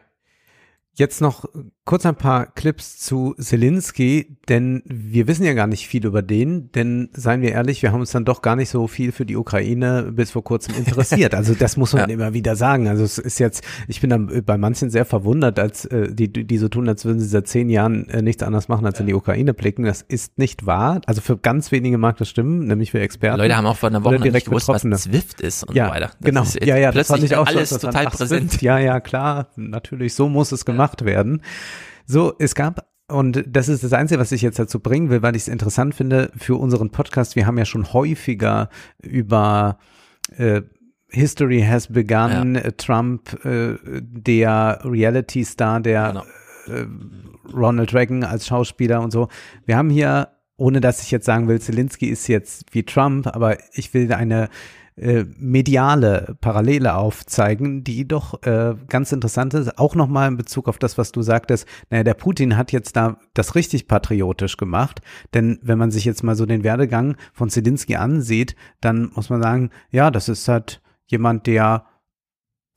Jetzt 0.93 1.21
noch 1.21 1.45
kurz 1.89 2.05
ein 2.05 2.17
paar 2.17 2.45
Clips 2.45 2.99
zu 2.99 3.35
Zelensky, 3.39 4.37
denn 4.51 4.83
wir 4.85 5.27
wissen 5.27 5.45
ja 5.45 5.55
gar 5.55 5.67
nicht 5.67 5.89
viel 5.89 6.05
über 6.05 6.21
den, 6.21 6.71
denn 6.73 7.09
seien 7.15 7.41
wir 7.41 7.53
ehrlich, 7.53 7.83
wir 7.83 7.93
haben 7.93 8.01
uns 8.01 8.11
dann 8.11 8.27
doch 8.27 8.43
gar 8.43 8.57
nicht 8.57 8.69
so 8.69 8.89
viel 8.89 9.11
für 9.11 9.25
die 9.25 9.37
Ukraine 9.37 10.13
bis 10.13 10.33
vor 10.33 10.45
kurzem 10.45 10.75
interessiert. 10.75 11.35
Also 11.35 11.55
das 11.55 11.79
muss 11.79 11.95
man 11.95 12.03
ja. 12.11 12.15
immer 12.15 12.35
wieder 12.35 12.57
sagen. 12.57 12.89
Also 12.89 13.05
es 13.05 13.17
ist 13.17 13.39
jetzt, 13.39 13.65
ich 13.87 14.03
bin 14.03 14.11
dann 14.11 14.43
bei 14.45 14.59
manchen 14.59 14.91
sehr 14.91 15.07
verwundert, 15.07 15.59
als 15.59 15.87
äh, 15.87 16.13
die, 16.13 16.31
die 16.31 16.59
so 16.59 16.69
tun, 16.69 16.87
als 16.91 17.07
würden 17.07 17.21
sie 17.21 17.27
seit 17.27 17.49
zehn 17.49 17.71
Jahren 17.71 18.07
äh, 18.11 18.21
nichts 18.21 18.43
anderes 18.43 18.69
machen, 18.69 18.85
als 18.85 18.99
ja. 18.99 19.01
in 19.01 19.07
die 19.07 19.15
Ukraine 19.15 19.55
blicken. 19.55 19.85
Das 19.85 20.03
ist 20.03 20.37
nicht 20.37 20.67
wahr. 20.67 21.01
Also 21.07 21.23
für 21.23 21.39
ganz 21.39 21.73
wenige 21.73 21.97
mag 21.97 22.19
das 22.19 22.29
stimmen, 22.29 22.67
nämlich 22.67 22.91
für 22.91 23.01
Experten. 23.01 23.39
Leute 23.39 23.57
haben 23.57 23.67
auch 23.67 23.79
vor 23.79 23.89
einer 23.89 24.05
Woche 24.05 24.19
direkt 24.19 24.35
nicht 24.35 24.45
gewusst, 24.45 24.69
was 24.69 24.83
Zwift 24.83 25.41
ist 25.41 25.65
und 25.65 25.75
ja, 25.75 25.87
so 25.87 25.93
weiter. 25.93 26.11
Das 26.21 26.21
genau. 26.21 26.45
ja, 26.61 26.77
ja, 26.77 26.93
das 26.93 27.07
fand 27.07 27.23
ich 27.23 27.35
auch 27.35 27.47
alles 27.47 27.71
total 27.71 28.09
präsent. 28.09 28.51
Zwift, 28.51 28.63
ja, 28.63 28.79
ja, 28.79 29.01
klar. 29.01 29.49
Natürlich, 29.57 30.13
so 30.13 30.29
muss 30.29 30.53
es 30.53 30.67
gemacht 30.67 31.07
werden. 31.07 31.41
So, 32.11 32.33
es 32.39 32.55
gab 32.55 32.89
und 33.11 33.45
das 33.47 33.69
ist 33.69 33.85
das 33.85 33.93
Einzige, 33.93 34.19
was 34.19 34.33
ich 34.33 34.41
jetzt 34.41 34.59
dazu 34.59 34.81
bringen 34.81 35.11
will, 35.11 35.21
weil 35.21 35.37
ich 35.37 35.43
es 35.43 35.49
interessant 35.49 35.95
finde 35.95 36.33
für 36.37 36.57
unseren 36.57 36.89
Podcast. 36.91 37.37
Wir 37.37 37.47
haben 37.47 37.59
ja 37.59 37.67
schon 37.67 37.93
häufiger 37.93 38.71
über 39.03 39.79
äh, 40.37 40.63
History 41.11 41.61
has 41.61 41.89
begun, 41.89 42.55
ja. 42.55 42.71
Trump, 42.73 43.45
äh, 43.45 43.77
der 44.01 44.81
Reality 44.85 45.45
Star, 45.45 45.81
der 45.81 46.25
genau. 46.67 46.79
äh, 46.79 46.87
Ronald 47.55 47.93
Reagan 47.93 48.25
als 48.25 48.47
Schauspieler 48.47 49.03
und 49.03 49.11
so. 49.11 49.29
Wir 49.67 49.77
haben 49.77 49.91
hier, 49.91 50.29
ohne 50.57 50.81
dass 50.81 51.03
ich 51.03 51.11
jetzt 51.11 51.27
sagen 51.27 51.47
will, 51.47 51.61
Zelensky 51.61 52.07
ist 52.07 52.27
jetzt 52.27 52.75
wie 52.75 52.85
Trump, 52.85 53.27
aber 53.27 53.59
ich 53.73 53.93
will 53.93 54.11
eine 54.15 54.49
äh, 55.01 55.25
mediale 55.39 56.37
Parallele 56.41 56.95
aufzeigen, 56.95 57.85
die 57.85 58.07
doch 58.07 58.43
äh, 58.43 58.75
ganz 58.89 59.13
interessant 59.13 59.55
ist. 59.55 59.79
Auch 59.79 59.95
nochmal 59.95 60.29
in 60.29 60.37
Bezug 60.37 60.69
auf 60.69 60.79
das, 60.79 60.99
was 60.99 61.13
du 61.13 61.23
sagtest. 61.23 61.67
Naja, 61.91 62.05
der 62.05 62.15
Putin 62.15 62.57
hat 62.57 62.73
jetzt 62.73 62.97
da 62.97 63.19
das 63.35 63.55
richtig 63.55 63.89
patriotisch 63.89 64.57
gemacht. 64.57 65.01
Denn 65.35 65.59
wenn 65.63 65.79
man 65.79 65.91
sich 65.91 66.05
jetzt 66.05 66.25
mal 66.25 66.35
so 66.35 66.47
den 66.47 66.65
Werdegang 66.65 67.17
von 67.33 67.49
Zelensky 67.49 67.97
ansieht, 67.97 68.57
dann 68.81 69.11
muss 69.15 69.31
man 69.31 69.43
sagen, 69.43 69.71
ja, 69.91 70.11
das 70.11 70.29
ist 70.29 70.49
halt 70.49 70.81
jemand, 71.07 71.47
der 71.47 71.85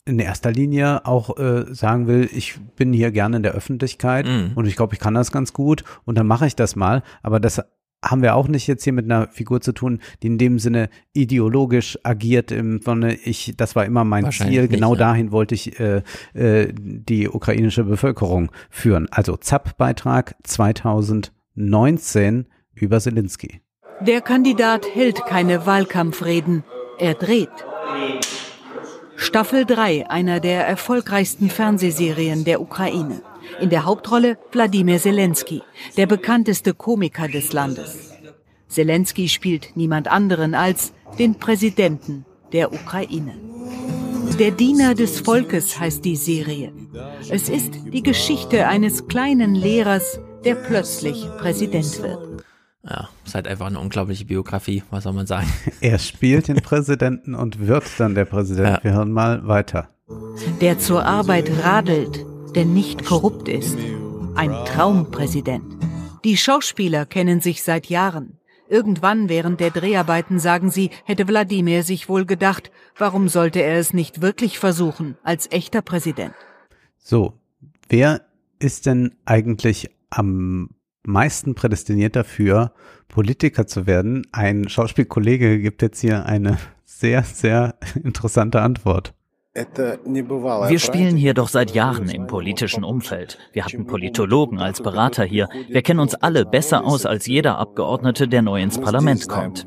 in 0.04 0.18
erster 0.18 0.50
Linie 0.50 1.06
auch 1.06 1.38
äh, 1.38 1.72
sagen 1.74 2.06
will, 2.06 2.28
ich 2.32 2.58
bin 2.76 2.92
hier 2.92 3.12
gerne 3.12 3.36
in 3.36 3.42
der 3.42 3.52
Öffentlichkeit 3.52 4.26
mm. 4.26 4.56
und 4.56 4.66
ich 4.66 4.74
glaube, 4.74 4.94
ich 4.94 5.00
kann 5.00 5.14
das 5.14 5.30
ganz 5.30 5.52
gut 5.52 5.84
und 6.04 6.18
dann 6.18 6.26
mache 6.26 6.46
ich 6.46 6.56
das 6.56 6.74
mal. 6.74 7.02
Aber 7.22 7.38
das 7.38 7.62
haben 8.02 8.22
wir 8.22 8.34
auch 8.34 8.48
nicht 8.48 8.66
jetzt 8.66 8.84
hier 8.84 8.92
mit 8.92 9.04
einer 9.04 9.28
Figur 9.28 9.60
zu 9.60 9.72
tun, 9.72 10.00
die 10.22 10.26
in 10.26 10.38
dem 10.38 10.58
Sinne 10.58 10.88
ideologisch 11.12 11.98
agiert 12.02 12.50
im 12.50 12.80
Sinne, 12.82 13.14
ich, 13.14 13.54
das 13.56 13.76
war 13.76 13.84
immer 13.84 14.04
mein 14.04 14.30
Ziel, 14.32 14.68
genau 14.68 14.90
nicht, 14.90 15.00
dahin 15.00 15.32
wollte 15.32 15.54
ich 15.54 15.78
äh, 15.78 16.02
äh, 16.34 16.72
die 16.74 17.28
ukrainische 17.28 17.84
Bevölkerung 17.84 18.50
führen. 18.70 19.08
Also 19.10 19.36
ZAP-Beitrag 19.36 20.34
2019 20.42 22.46
über 22.74 23.00
Zelensky. 23.00 23.60
Der 24.00 24.20
Kandidat 24.20 24.86
hält 24.92 25.24
keine 25.26 25.66
Wahlkampfreden, 25.66 26.64
er 26.98 27.14
dreht. 27.14 27.50
Staffel 29.14 29.64
3 29.64 30.10
einer 30.10 30.40
der 30.40 30.66
erfolgreichsten 30.66 31.48
Fernsehserien 31.48 32.44
der 32.44 32.60
Ukraine. 32.60 33.22
In 33.60 33.70
der 33.70 33.84
Hauptrolle 33.84 34.38
Wladimir 34.52 34.98
Zelensky, 34.98 35.62
der 35.96 36.06
bekannteste 36.06 36.74
Komiker 36.74 37.28
des 37.28 37.52
Landes. 37.52 38.12
Zelensky 38.68 39.28
spielt 39.28 39.76
niemand 39.76 40.08
anderen 40.08 40.54
als 40.54 40.92
den 41.18 41.34
Präsidenten 41.34 42.24
der 42.52 42.72
Ukraine. 42.72 43.34
Der 44.38 44.50
Diener 44.50 44.94
des 44.94 45.20
Volkes 45.20 45.78
heißt 45.78 46.04
die 46.04 46.16
Serie. 46.16 46.72
Es 47.28 47.48
ist 47.48 47.74
die 47.92 48.02
Geschichte 48.02 48.66
eines 48.66 49.06
kleinen 49.06 49.54
Lehrers, 49.54 50.20
der 50.44 50.54
plötzlich 50.54 51.26
Präsident 51.38 52.02
wird. 52.02 52.42
Ja, 52.84 53.08
ist 53.24 53.34
halt 53.34 53.46
einfach 53.46 53.66
eine 53.66 53.78
unglaubliche 53.78 54.24
Biografie, 54.24 54.82
was 54.90 55.04
soll 55.04 55.12
man 55.12 55.26
sagen. 55.26 55.46
Er 55.80 55.98
spielt 55.98 56.48
den 56.48 56.56
Präsidenten 56.56 57.34
und 57.34 57.66
wird 57.66 57.84
dann 57.98 58.14
der 58.14 58.24
Präsident. 58.24 58.68
Ja. 58.68 58.80
Wir 58.82 58.92
hören 58.94 59.12
mal 59.12 59.46
weiter. 59.46 59.88
Der 60.60 60.78
zur 60.78 61.04
Arbeit 61.04 61.50
radelt, 61.62 62.24
der 62.54 62.64
nicht 62.64 63.04
korrupt 63.04 63.48
ist. 63.48 63.78
Ein 64.34 64.52
Traumpräsident. 64.66 65.64
Die 66.24 66.36
Schauspieler 66.36 67.06
kennen 67.06 67.40
sich 67.40 67.62
seit 67.62 67.86
Jahren. 67.86 68.38
Irgendwann 68.68 69.28
während 69.28 69.60
der 69.60 69.70
Dreharbeiten, 69.70 70.38
sagen 70.38 70.70
sie, 70.70 70.90
hätte 71.04 71.28
Wladimir 71.28 71.82
sich 71.82 72.08
wohl 72.08 72.24
gedacht, 72.24 72.70
warum 72.96 73.28
sollte 73.28 73.60
er 73.60 73.78
es 73.78 73.92
nicht 73.92 74.22
wirklich 74.22 74.58
versuchen, 74.58 75.16
als 75.22 75.50
echter 75.50 75.82
Präsident? 75.82 76.34
So, 76.96 77.34
wer 77.88 78.22
ist 78.58 78.86
denn 78.86 79.14
eigentlich 79.24 79.90
am 80.10 80.70
meisten 81.02 81.54
prädestiniert 81.54 82.16
dafür, 82.16 82.72
Politiker 83.08 83.66
zu 83.66 83.86
werden? 83.86 84.26
Ein 84.32 84.68
Schauspielkollege 84.68 85.58
gibt 85.58 85.82
jetzt 85.82 86.00
hier 86.00 86.24
eine 86.24 86.58
sehr, 86.84 87.24
sehr 87.24 87.74
interessante 88.02 88.62
Antwort. 88.62 89.14
Wir 89.54 90.78
spielen 90.78 91.16
hier 91.16 91.34
doch 91.34 91.48
seit 91.48 91.74
Jahren 91.74 92.08
im 92.08 92.26
politischen 92.26 92.84
Umfeld. 92.84 93.38
Wir 93.52 93.66
hatten 93.66 93.86
Politologen 93.86 94.60
als 94.60 94.80
Berater 94.80 95.24
hier. 95.24 95.48
Wir 95.68 95.82
kennen 95.82 96.00
uns 96.00 96.14
alle 96.14 96.46
besser 96.46 96.84
aus 96.84 97.04
als 97.04 97.26
jeder 97.26 97.58
Abgeordnete, 97.58 98.28
der 98.28 98.40
neu 98.40 98.62
ins 98.62 98.80
Parlament 98.80 99.28
kommt. 99.28 99.66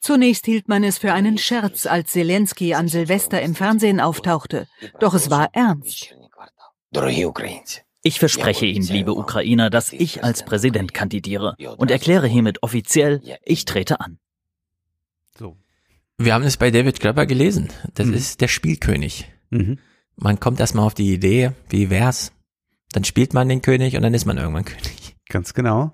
Zunächst 0.00 0.46
hielt 0.46 0.68
man 0.68 0.84
es 0.84 0.98
für 0.98 1.12
einen 1.12 1.38
Scherz, 1.38 1.86
als 1.86 2.12
Zelensky 2.12 2.74
an 2.74 2.88
Silvester 2.88 3.40
im 3.40 3.54
Fernsehen 3.54 3.98
auftauchte. 3.98 4.66
Doch 5.00 5.14
es 5.14 5.30
war 5.30 5.48
ernst. 5.54 6.14
Ich 8.02 8.18
verspreche 8.18 8.66
Ihnen, 8.66 8.86
liebe 8.86 9.14
Ukrainer, 9.14 9.70
dass 9.70 9.92
ich 9.92 10.22
als 10.22 10.44
Präsident 10.44 10.92
kandidiere 10.92 11.56
und 11.78 11.90
erkläre 11.90 12.26
hiermit 12.26 12.62
offiziell, 12.62 13.22
ich 13.44 13.64
trete 13.64 14.00
an. 14.00 14.18
Wir 16.18 16.34
haben 16.34 16.44
es 16.44 16.56
bei 16.56 16.72
David 16.72 16.98
Grabber 16.98 17.26
gelesen. 17.26 17.68
Das 17.94 18.06
mhm. 18.06 18.14
ist 18.14 18.40
der 18.40 18.48
Spielkönig. 18.48 19.30
Mhm. 19.50 19.78
Man 20.16 20.40
kommt 20.40 20.58
erstmal 20.58 20.84
auf 20.84 20.94
die 20.94 21.14
Idee, 21.14 21.52
wie 21.68 21.90
wär's? 21.90 22.32
Dann 22.90 23.04
spielt 23.04 23.34
man 23.34 23.48
den 23.48 23.62
König 23.62 23.96
und 23.96 24.02
dann 24.02 24.14
ist 24.14 24.26
man 24.26 24.36
irgendwann 24.36 24.64
König. 24.64 25.16
Ganz 25.28 25.54
genau. 25.54 25.92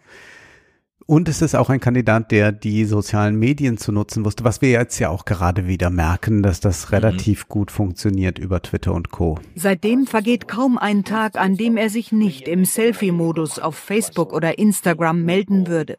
Und 1.06 1.28
es 1.28 1.42
ist 1.42 1.54
auch 1.54 1.68
ein 1.68 1.80
Kandidat, 1.80 2.30
der 2.30 2.50
die 2.50 2.86
sozialen 2.86 3.36
Medien 3.36 3.76
zu 3.76 3.92
nutzen 3.92 4.24
wusste, 4.24 4.44
was 4.44 4.62
wir 4.62 4.70
jetzt 4.70 4.98
ja 4.98 5.10
auch 5.10 5.26
gerade 5.26 5.66
wieder 5.66 5.90
merken, 5.90 6.42
dass 6.42 6.60
das 6.60 6.86
mhm. 6.86 6.94
relativ 6.94 7.44
mhm. 7.44 7.48
gut 7.48 7.70
funktioniert 7.70 8.38
über 8.38 8.62
Twitter 8.62 8.94
und 8.94 9.10
Co. 9.10 9.38
Seitdem 9.54 10.06
vergeht 10.06 10.48
kaum 10.48 10.78
ein 10.78 11.04
Tag, 11.04 11.36
an 11.36 11.56
dem 11.56 11.76
er 11.76 11.90
sich 11.90 12.12
nicht 12.12 12.48
im 12.48 12.64
Selfie-Modus 12.64 13.58
auf 13.58 13.76
Facebook 13.76 14.32
oder 14.32 14.58
Instagram 14.58 15.24
melden 15.24 15.66
würde. 15.66 15.98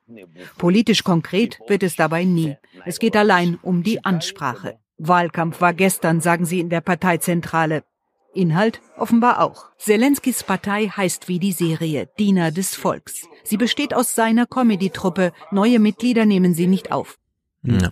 Politisch 0.58 1.04
konkret 1.04 1.60
wird 1.68 1.84
es 1.84 1.96
dabei 1.96 2.24
nie. 2.24 2.56
Es 2.86 3.00
geht 3.00 3.16
allein 3.16 3.60
um 3.62 3.84
die 3.84 4.04
Ansprache. 4.04 4.78
Wahlkampf 4.98 5.62
war 5.62 5.74
gestern, 5.74 6.22
sagen 6.22 6.46
sie 6.46 6.60
in 6.60 6.70
der 6.70 6.82
Parteizentrale. 6.82 7.84
Inhalt 8.34 8.82
offenbar 8.98 9.42
auch. 9.42 9.68
Zelenskys 9.78 10.44
Partei 10.44 10.88
heißt 10.88 11.28
wie 11.28 11.40
die 11.40 11.54
Serie 11.54 12.10
Diener 12.20 12.52
des 12.52 12.76
Volks. 12.76 13.28
Sie 13.46 13.58
besteht 13.58 13.94
aus 13.94 14.16
seiner 14.16 14.46
Comedy-Truppe. 14.46 15.32
Neue 15.52 15.80
Mitglieder 15.80 16.26
nehmen 16.26 16.54
sie 16.54 16.68
nicht 16.68 16.92
auf. 16.92 17.18
Ja. 17.64 17.92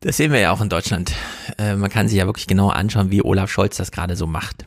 Das 0.00 0.18
sehen 0.18 0.32
wir 0.32 0.38
ja 0.38 0.52
auch 0.52 0.60
in 0.60 0.68
Deutschland. 0.68 1.12
Äh, 1.58 1.74
man 1.76 1.90
kann 1.90 2.06
sich 2.06 2.18
ja 2.18 2.26
wirklich 2.26 2.46
genau 2.46 2.68
anschauen, 2.68 3.10
wie 3.10 3.22
Olaf 3.22 3.50
Scholz 3.50 3.76
das 3.76 3.90
gerade 3.90 4.14
so 4.14 4.26
macht. 4.26 4.66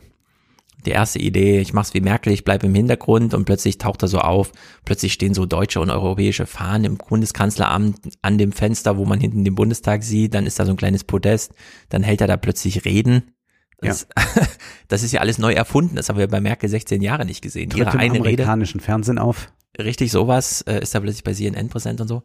Die 0.86 0.90
erste 0.90 1.18
Idee, 1.18 1.60
ich 1.60 1.72
mach's 1.72 1.94
wie 1.94 2.00
Merkel, 2.00 2.32
ich 2.32 2.44
bleibe 2.44 2.66
im 2.66 2.74
Hintergrund 2.74 3.34
und 3.34 3.44
plötzlich 3.44 3.78
taucht 3.78 4.02
er 4.02 4.08
so 4.08 4.18
auf. 4.18 4.50
Plötzlich 4.84 5.12
stehen 5.12 5.34
so 5.34 5.46
deutsche 5.46 5.80
und 5.80 5.90
europäische 5.90 6.46
Fahnen 6.46 6.84
im 6.84 6.96
Bundeskanzleramt 6.96 7.98
an 8.22 8.38
dem 8.38 8.52
Fenster, 8.52 8.96
wo 8.96 9.04
man 9.04 9.20
hinten 9.20 9.44
den 9.44 9.54
Bundestag 9.54 10.02
sieht. 10.02 10.34
Dann 10.34 10.46
ist 10.46 10.58
da 10.58 10.64
so 10.64 10.72
ein 10.72 10.78
kleines 10.78 11.04
Podest. 11.04 11.52
Dann 11.90 12.02
hält 12.02 12.22
er 12.22 12.26
da 12.26 12.36
plötzlich 12.36 12.84
Reden 12.84 13.34
das, 13.80 14.06
ja. 14.16 14.46
das 14.88 15.02
ist 15.02 15.12
ja 15.12 15.20
alles 15.20 15.38
neu 15.38 15.52
erfunden. 15.52 15.96
Das 15.96 16.08
haben 16.08 16.18
wir 16.18 16.28
bei 16.28 16.40
Merkel 16.40 16.68
16 16.68 17.02
Jahre 17.02 17.24
nicht 17.24 17.42
gesehen. 17.42 17.70
Tritt 17.70 17.80
Ihre 17.80 17.90
im 17.92 17.98
eine 17.98 18.18
amerikanischen 18.18 18.78
Rede, 18.78 18.84
Fernsehen 18.84 19.18
auf. 19.18 19.52
Richtig, 19.78 20.10
sowas 20.10 20.62
äh, 20.62 20.80
ist 20.82 20.94
da 20.94 21.00
plötzlich 21.00 21.24
bei 21.24 21.32
CNN 21.32 21.68
präsent 21.68 22.00
und 22.00 22.08
so. 22.08 22.22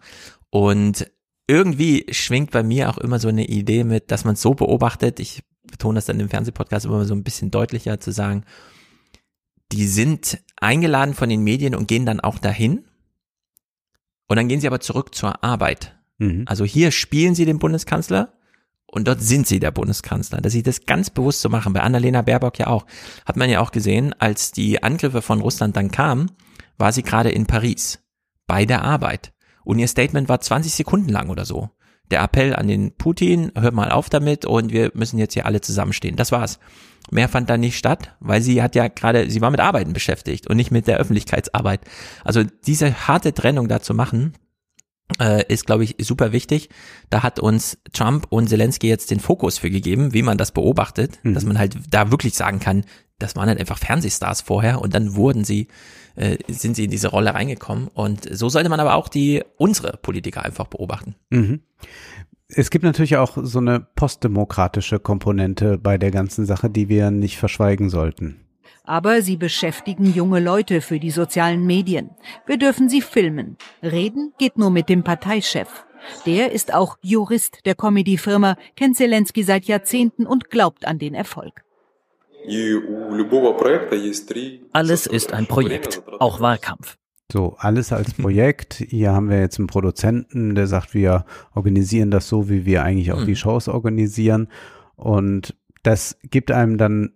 Und 0.49 1.09
irgendwie 1.47 2.05
schwingt 2.09 2.51
bei 2.51 2.63
mir 2.63 2.89
auch 2.89 2.97
immer 2.97 3.19
so 3.19 3.27
eine 3.27 3.45
Idee 3.45 3.83
mit, 3.83 4.11
dass 4.11 4.25
man 4.25 4.33
es 4.33 4.41
so 4.41 4.53
beobachtet. 4.53 5.19
Ich 5.19 5.43
betone 5.63 5.95
das 5.95 6.05
dann 6.05 6.19
im 6.19 6.29
Fernsehpodcast 6.29 6.85
immer 6.85 7.05
so 7.05 7.13
ein 7.13 7.23
bisschen 7.23 7.51
deutlicher 7.51 7.99
zu 7.99 8.11
sagen. 8.11 8.43
Die 9.71 9.87
sind 9.87 10.39
eingeladen 10.57 11.13
von 11.13 11.29
den 11.29 11.43
Medien 11.43 11.75
und 11.75 11.87
gehen 11.87 12.05
dann 12.05 12.19
auch 12.19 12.39
dahin. 12.39 12.85
Und 14.27 14.37
dann 14.37 14.47
gehen 14.47 14.59
sie 14.59 14.67
aber 14.67 14.79
zurück 14.79 15.13
zur 15.13 15.43
Arbeit. 15.43 15.95
Mhm. 16.17 16.45
Also 16.47 16.65
hier 16.65 16.91
spielen 16.91 17.35
sie 17.35 17.45
den 17.45 17.59
Bundeskanzler 17.59 18.33
und 18.87 19.07
dort 19.07 19.21
sind 19.21 19.47
sie 19.47 19.59
der 19.59 19.71
Bundeskanzler. 19.71 20.41
Dass 20.41 20.53
sie 20.53 20.63
das 20.63 20.85
ganz 20.85 21.09
bewusst 21.09 21.41
so 21.41 21.49
machen, 21.49 21.73
bei 21.73 21.81
Annalena 21.81 22.21
Baerbock 22.21 22.59
ja 22.59 22.67
auch. 22.67 22.85
Hat 23.25 23.37
man 23.37 23.49
ja 23.49 23.59
auch 23.59 23.71
gesehen, 23.71 24.13
als 24.19 24.51
die 24.51 24.83
Angriffe 24.83 25.21
von 25.21 25.41
Russland 25.41 25.75
dann 25.75 25.91
kamen, 25.91 26.31
war 26.77 26.91
sie 26.91 27.03
gerade 27.03 27.29
in 27.29 27.45
Paris. 27.45 27.99
Bei 28.47 28.65
der 28.65 28.83
Arbeit. 28.83 29.33
Und 29.63 29.79
ihr 29.79 29.87
Statement 29.87 30.29
war 30.29 30.39
20 30.39 30.73
Sekunden 30.73 31.09
lang 31.09 31.29
oder 31.29 31.45
so. 31.45 31.69
Der 32.11 32.21
Appell 32.21 32.55
an 32.55 32.67
den 32.67 32.95
Putin, 32.95 33.51
hört 33.57 33.73
mal 33.73 33.91
auf 33.91 34.09
damit 34.09 34.45
und 34.45 34.71
wir 34.71 34.91
müssen 34.93 35.17
jetzt 35.17 35.33
hier 35.33 35.47
alle 35.47 35.61
zusammenstehen. 35.61 36.15
Das 36.15 36.31
war's. 36.31 36.59
Mehr 37.11 37.29
fand 37.29 37.49
da 37.49 37.57
nicht 37.57 37.77
statt, 37.77 38.15
weil 38.19 38.41
sie 38.41 38.61
hat 38.61 38.75
ja 38.75 38.87
gerade, 38.87 39.29
sie 39.29 39.41
war 39.41 39.51
mit 39.51 39.59
Arbeiten 39.59 39.93
beschäftigt 39.93 40.47
und 40.47 40.57
nicht 40.57 40.71
mit 40.71 40.87
der 40.87 40.97
Öffentlichkeitsarbeit. 40.97 41.81
Also 42.23 42.43
diese 42.65 43.07
harte 43.07 43.33
Trennung 43.33 43.67
da 43.67 43.81
zu 43.81 43.93
machen, 43.93 44.33
äh, 45.19 45.45
ist, 45.51 45.65
glaube 45.65 45.83
ich, 45.83 45.95
super 45.99 46.31
wichtig. 46.31 46.69
Da 47.09 47.23
hat 47.23 47.39
uns 47.39 47.77
Trump 47.93 48.27
und 48.29 48.49
Zelensky 48.49 48.87
jetzt 48.87 49.11
den 49.11 49.19
Fokus 49.19 49.57
für 49.57 49.69
gegeben, 49.69 50.13
wie 50.13 50.23
man 50.23 50.37
das 50.37 50.51
beobachtet, 50.51 51.19
mhm. 51.23 51.33
dass 51.33 51.45
man 51.45 51.59
halt 51.59 51.77
da 51.89 52.11
wirklich 52.11 52.33
sagen 52.33 52.59
kann, 52.59 52.85
das 53.19 53.35
waren 53.35 53.47
halt 53.47 53.59
einfach 53.59 53.77
Fernsehstars 53.77 54.41
vorher 54.41 54.81
und 54.81 54.93
dann 54.93 55.15
wurden 55.15 55.45
sie, 55.45 55.67
äh, 56.15 56.37
sind 56.47 56.75
sie 56.75 56.85
in 56.85 56.91
diese 56.91 57.07
Rolle 57.07 57.33
reingekommen. 57.33 57.87
Und 57.87 58.27
so 58.35 58.49
sollte 58.49 58.69
man 58.69 58.79
aber 58.79 58.95
auch 58.95 59.07
die 59.07 59.43
unsere 59.57 59.97
Politiker 59.97 60.43
einfach 60.43 60.67
beobachten. 60.67 61.15
Mhm. 61.29 61.61
Es 62.47 62.69
gibt 62.69 62.83
natürlich 62.83 63.17
auch 63.17 63.37
so 63.41 63.59
eine 63.59 63.79
postdemokratische 63.79 64.99
Komponente 64.99 65.77
bei 65.77 65.97
der 65.97 66.11
ganzen 66.11 66.45
Sache, 66.45 66.69
die 66.69 66.89
wir 66.89 67.09
nicht 67.09 67.37
verschweigen 67.37 67.89
sollten. 67.89 68.44
Aber 68.85 69.21
sie 69.21 69.37
beschäftigen 69.37 70.13
junge 70.13 70.39
Leute 70.39 70.81
für 70.81 70.99
die 70.99 71.11
sozialen 71.11 71.65
Medien. 71.65 72.11
Wir 72.45 72.57
dürfen 72.57 72.89
sie 72.89 73.01
filmen. 73.01 73.57
Reden 73.81 74.33
geht 74.37 74.57
nur 74.57 74.69
mit 74.69 74.89
dem 74.89 75.03
Parteichef. 75.03 75.85
Der 76.25 76.51
ist 76.51 76.73
auch 76.73 76.97
Jurist 77.01 77.65
der 77.65 77.75
Comedy-Firma, 77.75 78.57
kennt 78.75 78.95
Zelensky 78.95 79.43
seit 79.43 79.65
Jahrzehnten 79.65 80.25
und 80.27 80.49
glaubt 80.49 80.85
an 80.85 80.99
den 80.99 81.15
Erfolg. 81.15 81.63
Alles 84.71 85.07
ist 85.07 85.33
ein 85.33 85.47
Projekt, 85.47 86.03
auch 86.19 86.39
Wahlkampf. 86.39 86.97
So, 87.31 87.55
alles 87.57 87.91
als 87.91 88.13
Projekt. 88.13 88.75
Hier 88.75 89.11
haben 89.11 89.29
wir 89.29 89.39
jetzt 89.39 89.57
einen 89.57 89.67
Produzenten, 89.67 90.53
der 90.53 90.67
sagt, 90.67 90.93
wir 90.93 91.25
organisieren 91.55 92.11
das 92.11 92.29
so, 92.29 92.49
wie 92.49 92.65
wir 92.65 92.83
eigentlich 92.83 93.11
auch 93.11 93.23
die 93.23 93.31
hm. 93.31 93.35
Shows 93.35 93.67
organisieren. 93.67 94.47
Und 94.95 95.55
das 95.81 96.17
gibt 96.23 96.51
einem 96.51 96.77
dann 96.77 97.13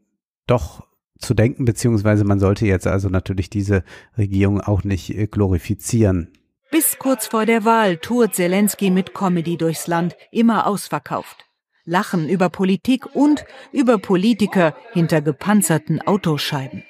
doch 0.47 0.88
zu 1.19 1.33
denken, 1.33 1.65
beziehungsweise 1.65 2.23
man 2.23 2.39
sollte 2.39 2.65
jetzt 2.65 2.87
also 2.87 3.09
natürlich 3.09 3.49
diese 3.49 3.83
Regierung 4.17 4.61
auch 4.61 4.83
nicht 4.83 5.15
äh, 5.15 5.27
glorifizieren. 5.27 6.31
Bis 6.71 6.99
kurz 6.99 7.27
vor 7.27 7.45
der 7.45 7.65
Wahl 7.65 7.97
tourt 7.97 8.35
Zelensky 8.35 8.91
mit 8.91 9.13
Comedy 9.13 9.57
durchs 9.57 9.87
Land, 9.87 10.15
immer 10.31 10.67
ausverkauft. 10.67 11.45
Lachen 11.83 12.29
über 12.29 12.49
Politik 12.49 13.15
und 13.15 13.45
über 13.71 13.97
Politiker 13.97 14.75
hinter 14.91 15.21
gepanzerten 15.21 16.01
Autoscheiben. 16.01 16.83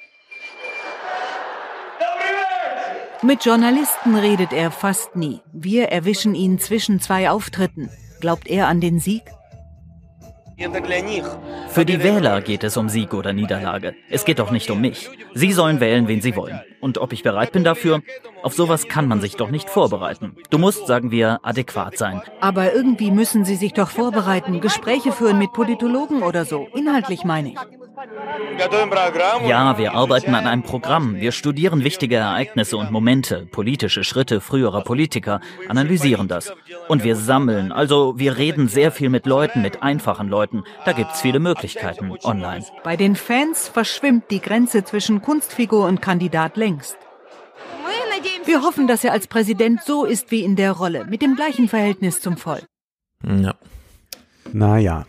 Mit 3.22 3.44
Journalisten 3.44 4.16
redet 4.16 4.52
er 4.52 4.70
fast 4.70 5.16
nie. 5.16 5.40
Wir 5.52 5.88
erwischen 5.88 6.34
ihn 6.34 6.58
zwischen 6.58 7.00
zwei 7.00 7.30
Auftritten. 7.30 7.90
Glaubt 8.20 8.48
er 8.48 8.68
an 8.68 8.80
den 8.80 8.98
Sieg? 8.98 9.22
Für 11.68 11.86
die 11.86 12.02
Wähler 12.02 12.42
geht 12.42 12.64
es 12.64 12.76
um 12.76 12.90
Sieg 12.90 13.14
oder 13.14 13.32
Niederlage. 13.32 13.94
Es 14.10 14.26
geht 14.26 14.38
doch 14.38 14.50
nicht 14.50 14.70
um 14.70 14.78
mich. 14.78 15.08
Sie 15.32 15.52
sollen 15.52 15.80
wählen, 15.80 16.06
wen 16.06 16.20
sie 16.20 16.36
wollen. 16.36 16.60
Und 16.80 16.98
ob 16.98 17.14
ich 17.14 17.22
bereit 17.22 17.52
bin 17.52 17.64
dafür, 17.64 18.02
auf 18.42 18.52
sowas 18.52 18.86
kann 18.86 19.08
man 19.08 19.22
sich 19.22 19.36
doch 19.36 19.50
nicht 19.50 19.70
vorbereiten. 19.70 20.36
Du 20.50 20.58
musst, 20.58 20.86
sagen 20.86 21.10
wir, 21.10 21.40
adäquat 21.42 21.96
sein. 21.96 22.20
Aber 22.40 22.74
irgendwie 22.74 23.10
müssen 23.10 23.46
Sie 23.46 23.56
sich 23.56 23.72
doch 23.72 23.88
vorbereiten, 23.88 24.60
Gespräche 24.60 25.12
führen 25.12 25.38
mit 25.38 25.54
Politologen 25.54 26.22
oder 26.22 26.44
so. 26.44 26.68
Inhaltlich 26.74 27.24
meine 27.24 27.52
ich. 27.52 27.79
Ja, 29.46 29.78
wir 29.78 29.94
arbeiten 29.94 30.34
an 30.34 30.46
einem 30.46 30.62
Programm. 30.62 31.16
Wir 31.16 31.32
studieren 31.32 31.84
wichtige 31.84 32.16
Ereignisse 32.16 32.76
und 32.76 32.90
Momente, 32.90 33.46
politische 33.50 34.04
Schritte 34.04 34.40
früherer 34.40 34.82
Politiker, 34.82 35.40
analysieren 35.68 36.28
das. 36.28 36.52
Und 36.88 37.04
wir 37.04 37.16
sammeln, 37.16 37.72
also 37.72 38.18
wir 38.18 38.36
reden 38.36 38.68
sehr 38.68 38.92
viel 38.92 39.08
mit 39.08 39.26
Leuten, 39.26 39.62
mit 39.62 39.82
einfachen 39.82 40.28
Leuten. 40.28 40.64
Da 40.84 40.92
gibt's 40.92 41.20
viele 41.20 41.40
Möglichkeiten 41.40 42.12
online. 42.24 42.64
Bei 42.84 42.96
den 42.96 43.16
Fans 43.16 43.68
verschwimmt 43.68 44.30
die 44.30 44.40
Grenze 44.40 44.84
zwischen 44.84 45.20
Kunstfigur 45.22 45.86
und 45.86 46.00
Kandidat 46.00 46.56
längst. 46.56 46.96
Wir 48.44 48.62
hoffen, 48.62 48.86
dass 48.86 49.04
er 49.04 49.12
als 49.12 49.26
Präsident 49.26 49.82
so 49.82 50.04
ist 50.04 50.30
wie 50.30 50.42
in 50.42 50.56
der 50.56 50.72
Rolle, 50.72 51.06
mit 51.06 51.22
dem 51.22 51.36
gleichen 51.36 51.68
Verhältnis 51.68 52.20
zum 52.20 52.36
Volk. 52.36 52.64
Ja. 53.24 53.54
Naja, 54.52 55.06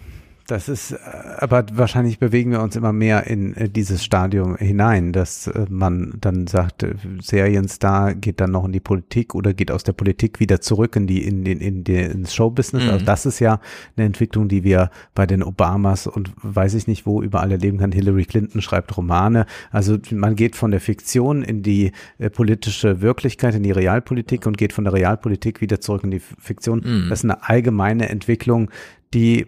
das 0.51 0.67
ist, 0.67 0.91
äh, 0.91 0.97
aber 1.37 1.65
wahrscheinlich 1.73 2.19
bewegen 2.19 2.51
wir 2.51 2.61
uns 2.61 2.75
immer 2.75 2.91
mehr 2.91 3.25
in 3.27 3.55
äh, 3.55 3.69
dieses 3.69 4.03
Stadium 4.03 4.57
hinein, 4.57 5.13
dass 5.13 5.47
äh, 5.47 5.65
man 5.69 6.13
dann 6.19 6.47
sagt, 6.47 6.85
Serienstar 7.21 8.13
geht 8.15 8.41
dann 8.41 8.51
noch 8.51 8.65
in 8.65 8.73
die 8.73 8.81
Politik 8.81 9.33
oder 9.33 9.53
geht 9.53 9.71
aus 9.71 9.83
der 9.83 9.93
Politik 9.93 10.39
wieder 10.41 10.59
zurück 10.59 10.95
in 10.97 11.07
die, 11.07 11.25
in 11.25 11.45
den, 11.45 11.59
in, 11.59 11.85
den 11.85 12.11
ins 12.11 12.35
Showbusiness. 12.35 12.83
Mhm. 12.83 12.89
Also 12.89 13.05
das 13.05 13.25
ist 13.25 13.39
ja 13.39 13.61
eine 13.95 14.05
Entwicklung, 14.05 14.49
die 14.49 14.63
wir 14.65 14.91
bei 15.15 15.25
den 15.25 15.41
Obamas 15.41 16.05
und 16.05 16.31
weiß 16.43 16.73
ich 16.73 16.85
nicht 16.85 17.05
wo 17.05 17.21
überall 17.21 17.51
erleben 17.51 17.77
kann. 17.77 17.93
Hillary 17.93 18.25
Clinton 18.25 18.61
schreibt 18.61 18.95
Romane. 18.97 19.45
Also 19.71 19.97
man 20.11 20.35
geht 20.35 20.57
von 20.57 20.71
der 20.71 20.81
Fiktion 20.81 21.43
in 21.43 21.63
die 21.63 21.93
äh, 22.17 22.29
politische 22.29 23.01
Wirklichkeit, 23.01 23.55
in 23.55 23.63
die 23.63 23.71
Realpolitik 23.71 24.45
und 24.45 24.57
geht 24.57 24.73
von 24.73 24.83
der 24.83 24.93
Realpolitik 24.93 25.61
wieder 25.61 25.79
zurück 25.79 26.03
in 26.03 26.11
die 26.11 26.19
Fiktion. 26.19 26.81
Mhm. 26.83 27.09
Das 27.09 27.19
ist 27.19 27.25
eine 27.25 27.47
allgemeine 27.47 28.09
Entwicklung, 28.09 28.69
die 29.13 29.47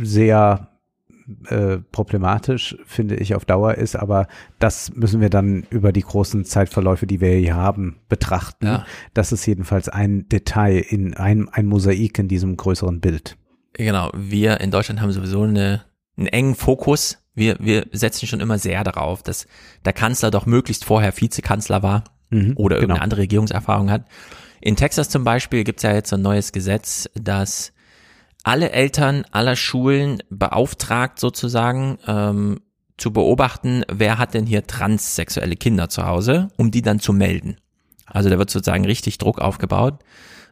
sehr 0.00 0.70
äh, 1.46 1.78
problematisch, 1.92 2.76
finde 2.86 3.16
ich, 3.16 3.34
auf 3.34 3.44
Dauer 3.44 3.74
ist, 3.74 3.96
aber 3.96 4.26
das 4.58 4.92
müssen 4.94 5.20
wir 5.20 5.30
dann 5.30 5.64
über 5.70 5.92
die 5.92 6.02
großen 6.02 6.44
Zeitverläufe, 6.44 7.06
die 7.06 7.20
wir 7.20 7.32
hier 7.34 7.54
haben, 7.54 8.00
betrachten. 8.08 8.66
Ja. 8.66 8.86
Das 9.14 9.30
ist 9.30 9.46
jedenfalls 9.46 9.88
ein 9.88 10.28
Detail 10.28 10.78
in 10.78 11.14
ein, 11.14 11.48
ein 11.48 11.66
Mosaik 11.66 12.18
in 12.18 12.28
diesem 12.28 12.56
größeren 12.56 13.00
Bild. 13.00 13.36
Genau, 13.74 14.10
wir 14.14 14.60
in 14.60 14.70
Deutschland 14.70 15.00
haben 15.00 15.12
sowieso 15.12 15.42
eine, 15.42 15.84
einen 16.16 16.26
engen 16.26 16.54
Fokus. 16.54 17.18
Wir, 17.34 17.56
wir 17.60 17.86
setzen 17.92 18.26
schon 18.26 18.40
immer 18.40 18.58
sehr 18.58 18.82
darauf, 18.82 19.22
dass 19.22 19.46
der 19.84 19.92
Kanzler 19.92 20.30
doch 20.30 20.46
möglichst 20.46 20.84
vorher 20.84 21.12
Vizekanzler 21.16 21.82
war 21.82 22.04
mhm, 22.30 22.54
oder 22.56 22.76
irgendeine 22.76 22.98
genau. 22.98 23.04
andere 23.04 23.20
Regierungserfahrung 23.20 23.90
hat. 23.90 24.04
In 24.60 24.76
Texas 24.76 25.08
zum 25.08 25.24
Beispiel 25.24 25.64
gibt 25.64 25.78
es 25.78 25.84
ja 25.84 25.94
jetzt 25.94 26.10
so 26.10 26.16
ein 26.16 26.22
neues 26.22 26.52
Gesetz, 26.52 27.08
das 27.14 27.72
alle 28.42 28.72
Eltern 28.72 29.24
aller 29.30 29.56
Schulen 29.56 30.22
beauftragt 30.30 31.18
sozusagen 31.18 31.98
ähm, 32.06 32.60
zu 32.96 33.12
beobachten, 33.12 33.82
wer 33.90 34.18
hat 34.18 34.34
denn 34.34 34.46
hier 34.46 34.66
transsexuelle 34.66 35.56
Kinder 35.56 35.88
zu 35.88 36.06
Hause, 36.06 36.48
um 36.56 36.70
die 36.70 36.82
dann 36.82 37.00
zu 37.00 37.12
melden. 37.12 37.56
Also 38.06 38.28
da 38.28 38.38
wird 38.38 38.50
sozusagen 38.50 38.84
richtig 38.84 39.18
Druck 39.18 39.40
aufgebaut, 39.40 40.00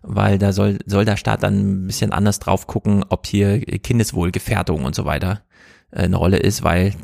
weil 0.02 0.38
da 0.38 0.52
soll, 0.52 0.78
soll 0.86 1.04
der 1.04 1.16
Staat 1.16 1.42
dann 1.42 1.84
ein 1.84 1.86
bisschen 1.86 2.12
anders 2.12 2.38
drauf 2.38 2.66
gucken, 2.66 3.04
ob 3.08 3.26
hier 3.26 3.60
Kindeswohlgefährdung 3.60 4.84
und 4.84 4.94
so 4.94 5.04
weiter 5.04 5.42
äh, 5.90 6.02
eine 6.02 6.16
Rolle 6.16 6.38
ist, 6.38 6.62
weil 6.62 6.94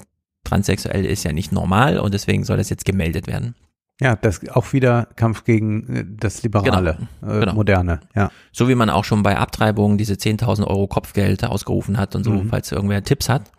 transsexuell 0.44 1.04
ist 1.04 1.24
ja 1.24 1.32
nicht 1.32 1.52
normal 1.52 1.98
und 1.98 2.14
deswegen 2.14 2.44
soll 2.44 2.56
das 2.56 2.70
jetzt 2.70 2.84
gemeldet 2.84 3.26
werden. 3.26 3.54
Ja, 4.00 4.16
das 4.16 4.48
auch 4.48 4.72
wieder 4.72 5.08
Kampf 5.16 5.44
gegen 5.44 5.96
äh, 5.96 6.04
das 6.06 6.42
Liberale, 6.42 6.98
genau, 7.20 7.32
äh, 7.32 7.40
genau. 7.40 7.54
Moderne, 7.54 8.00
ja. 8.14 8.30
So 8.52 8.68
wie 8.68 8.74
man 8.74 8.90
auch 8.90 9.04
schon 9.04 9.22
bei 9.22 9.36
Abtreibungen 9.36 9.98
diese 9.98 10.14
10.000 10.14 10.66
Euro 10.66 10.88
Kopfgeld 10.88 11.44
ausgerufen 11.44 11.96
hat 11.96 12.16
und 12.16 12.24
so, 12.24 12.30
mhm. 12.30 12.48
falls 12.48 12.72
irgendwer 12.72 13.04
Tipps 13.04 13.28
hat. 13.28 13.52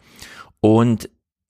Und 0.59 1.09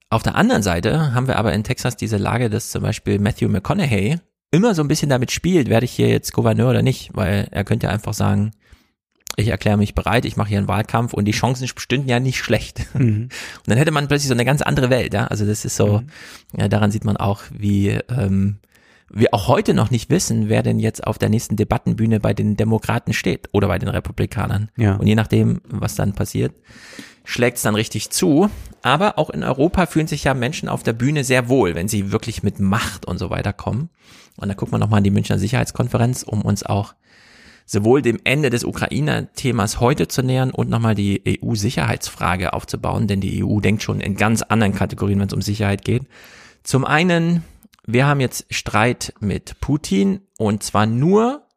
auf 0.10 0.22
der 0.22 0.36
anderen 0.36 0.62
Seite 0.62 1.14
haben 1.14 1.28
wir 1.28 1.38
aber 1.38 1.54
in 1.54 1.64
Texas 1.64 1.98
diese 1.98 2.18
Lage, 2.18 2.50
dass 2.50 2.70
zum 2.70 2.84
Beispiel 2.84 3.18
Matthew 3.18 3.50
McConaughey 3.50 4.18
immer 4.52 4.76
so 4.76 4.84
ein 4.84 4.88
bisschen 4.88 5.10
damit 5.10 5.32
spielt, 5.32 5.68
werde 5.68 5.86
ich 5.86 5.92
hier 5.92 6.10
jetzt 6.10 6.32
Gouverneur 6.32 6.70
oder 6.70 6.84
nicht, 6.84 7.10
weil 7.14 7.48
er 7.52 7.64
könnte 7.64 7.90
einfach 7.90 8.14
sagen, 8.14 8.52
ich 9.36 9.50
erkläre 9.50 9.78
mich 9.78 9.96
bereit, 9.96 10.26
ich 10.26 10.38
mache 10.38 10.50
hier 10.50 10.60
einen 10.60 10.68
Wahlkampf 10.68 11.14
und 11.14 11.26
die 11.26 11.32
Chancen 11.32 11.68
stünden 11.68 12.08
ja 12.08 12.20
nicht 12.20 12.38
schlecht. 12.38 12.86
Mhm. 12.94 13.24
Und 13.58 13.68
dann 13.68 13.78
hätte 13.78 13.92
man 13.92 14.08
plötzlich 14.08 14.30
so 14.30 14.34
eine 14.34 14.46
ganz 14.46 14.62
andere 14.62 14.90
Welt, 14.90 15.14
ja. 15.14 15.28
Also 15.28 15.46
das 15.46 15.66
ist 15.66 15.76
so, 15.76 16.00
mhm. 16.00 16.08
ja, 16.58 16.68
daran 16.70 16.92
sieht 16.92 17.04
man 17.04 17.18
auch, 17.18 17.42
wie 17.52 17.90
ähm, 17.90 18.60
wir 19.10 19.34
auch 19.34 19.48
heute 19.48 19.74
noch 19.74 19.92
nicht 19.92 20.10
wissen, 20.10 20.50
wer 20.50 20.64
denn 20.64 20.80
jetzt 20.80 21.06
auf 21.06 21.18
der 21.18 21.30
nächsten 21.30 21.56
Debattenbühne 21.56 22.20
bei 22.20 22.34
den 22.34 22.58
Demokraten 22.58 23.14
steht 23.14 23.50
oder 23.52 23.68
bei 23.68 23.78
den 23.78 23.90
Republikanern. 23.90 24.70
Ja. 24.78 24.96
Und 24.96 25.08
je 25.08 25.16
nachdem, 25.16 25.62
was 25.68 25.96
dann 25.96 26.14
passiert, 26.14 26.54
schlägt 27.24 27.58
es 27.58 27.64
dann 27.64 27.76
richtig 27.76 28.10
zu. 28.10 28.50
Aber 28.82 29.18
auch 29.18 29.30
in 29.30 29.44
Europa 29.44 29.86
fühlen 29.86 30.08
sich 30.08 30.24
ja 30.24 30.34
Menschen 30.34 30.70
auf 30.70 30.84
der 30.84 30.94
Bühne 30.94 31.24
sehr 31.24 31.50
wohl, 31.50 31.76
wenn 31.76 31.88
sie 31.88 32.12
wirklich 32.12 32.44
mit 32.44 32.60
Macht 32.60 33.06
und 33.06 33.18
so 33.18 33.30
weiter 33.30 33.54
kommen. 33.54 33.90
Und 34.38 34.50
da 34.50 34.54
gucken 34.54 34.74
wir 34.74 34.80
nochmal 34.80 34.98
an 34.98 35.04
die 35.04 35.12
Münchner 35.12 35.40
Sicherheitskonferenz, 35.40 36.24
um 36.24 36.42
uns 36.42 36.64
auch 36.64 36.94
sowohl 37.66 38.02
dem 38.02 38.20
Ende 38.24 38.50
des 38.50 38.64
Ukrainer-Themas 38.64 39.80
heute 39.80 40.08
zu 40.08 40.22
nähern 40.22 40.52
und 40.52 40.70
nochmal 40.70 40.94
die 40.94 41.24
EU-Sicherheitsfrage 41.28 42.54
aufzubauen, 42.54 43.08
denn 43.08 43.22
die 43.22 43.44
EU 43.44 43.60
denkt 43.60 43.82
schon 43.82 44.02
in 44.02 44.16
ganz 44.16 44.44
anderen 44.44 44.76
Kategorien, 44.76 45.20
wenn 45.20 45.28
es 45.28 45.34
um 45.34 45.42
Sicherheit 45.42 45.84
geht. 45.84 46.04
Zum 46.64 46.86
einen 46.86 47.44
wir 47.88 48.06
haben 48.08 48.20
jetzt 48.20 48.46
Streit 48.50 49.14
mit 49.20 49.60
Putin 49.60 50.22
und 50.38 50.64
zwar 50.64 50.86
nur, 50.86 51.48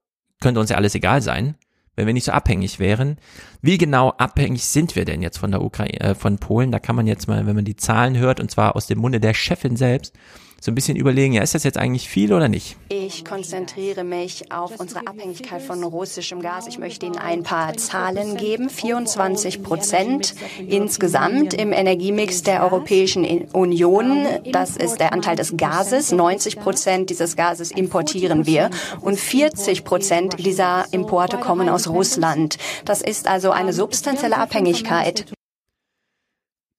könnte 0.41 0.61
uns 0.61 0.71
ja 0.71 0.77
alles 0.77 0.95
egal 0.95 1.23
sein, 1.23 1.57
wenn 1.97 2.07
wir 2.07 2.15
nicht 2.15 2.25
so 2.25 2.33
abhängig 2.33 2.79
wären. 2.79 3.17
Wie 3.61 3.77
genau 3.77 4.11
abhängig 4.11 4.65
sind 4.65 4.95
wir 4.95 5.05
denn 5.05 5.21
jetzt 5.21 5.39
von 5.39 5.51
der 5.51 5.63
Ukraine, 5.63 6.01
äh, 6.01 6.15
von 6.15 6.39
Polen? 6.39 6.71
Da 6.71 6.79
kann 6.79 6.95
man 6.95 7.07
jetzt 7.07 7.27
mal, 7.27 7.47
wenn 7.47 7.57
man 7.57 7.65
die 7.65 7.77
Zahlen 7.77 8.17
hört, 8.17 8.39
und 8.39 8.51
zwar 8.51 8.77
aus 8.77 8.87
dem 8.87 8.99
Munde 8.99 9.19
der 9.19 9.35
Chefin 9.35 9.77
selbst, 9.77 10.15
so 10.61 10.73
ein 10.73 10.75
bisschen 10.75 10.97
überlegen, 10.97 11.35
ja, 11.35 11.43
ist 11.43 11.55
das 11.55 11.63
jetzt 11.63 11.79
eigentlich 11.79 12.09
viel 12.09 12.33
oder 12.33 12.49
nicht? 12.49 12.77
Ich 12.89 13.25
konzentriere 13.25 14.03
mich 14.03 14.51
auf 14.51 14.81
unsere 14.81 15.07
Abhängigkeit 15.07 15.63
von 15.63 15.85
russischem 15.85 16.43
Gas. 16.43 16.67
Ich 16.67 16.79
möchte 16.79 17.07
Ihnen 17.07 17.17
ein 17.17 17.45
paar 17.45 17.77
Zahlen 17.77 18.37
geben. 18.37 18.69
24 18.69 19.63
Prozent 19.63 20.35
insgesamt 20.67 21.55
im 21.55 21.73
Energiemix 21.73 22.43
der 22.43 22.65
Europäischen 22.65 23.25
Union. 23.53 24.27
Das 24.51 24.77
ist 24.77 24.99
der 24.99 25.13
Anteil 25.13 25.37
des 25.37 25.57
Gases. 25.57 26.11
90 26.11 26.59
Prozent 26.59 27.11
dieses 27.11 27.37
Gases 27.37 27.71
importieren 27.71 28.45
wir 28.45 28.71
und 29.01 29.19
40 29.19 29.85
Prozent 29.85 30.45
dieser 30.45 30.87
Importe 30.91 31.37
kommen 31.39 31.69
aus 31.69 31.89
Russland. 31.89 32.59
Das 32.85 33.01
ist 33.01 33.29
also 33.29 33.53
eine 33.53 33.73
substanzielle 33.73 34.39
Abhängigkeit. 34.39 35.25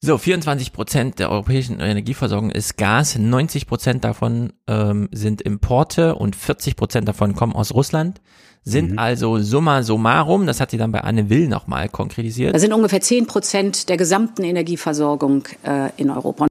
So, 0.02 0.18
24 0.18 0.72
Prozent 0.72 1.20
der 1.20 1.30
europäischen 1.30 1.82
Energieversorgung 1.82 2.52
ist 2.52 2.78
Gas, 2.78 3.18
90 3.18 3.68
Prozent 3.68 4.06
davon 4.06 4.54
ähm, 4.66 5.10
sind 5.12 5.42
Importe 5.42 6.16
und 6.16 6.38
40 6.38 6.78
Prozent 6.78 7.08
davon 7.08 7.36
kommen 7.36 7.54
aus 7.54 7.74
Russland. 7.74 8.22
Sind 8.64 8.92
mhm. 8.92 9.00
also 9.00 9.40
summa 9.40 9.84
summarum, 9.84 10.46
das 10.46 10.62
hat 10.62 10.72
sie 10.72 10.78
dann 10.78 10.94
bei 10.94 11.02
Anne 11.02 11.30
Will 11.30 11.50
nochmal 11.50 11.90
konkretisiert. 11.90 12.56
Das 12.56 12.62
sind 12.62 12.72
ungefähr 12.72 13.02
10 13.02 13.28
Prozent 13.28 13.90
der 13.90 13.98
gesamten 13.98 14.44
Energieversorgung 14.44 15.44
äh, 15.66 15.90
in 15.98 16.10
Europa. 16.10 16.48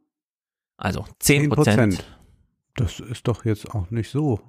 Also 0.76 1.06
10 1.18 1.48
Prozent. 1.48 2.04
Das 2.76 3.00
ist 3.00 3.26
doch 3.26 3.46
jetzt 3.46 3.74
auch 3.74 3.90
nicht 3.90 4.10
so. 4.10 4.40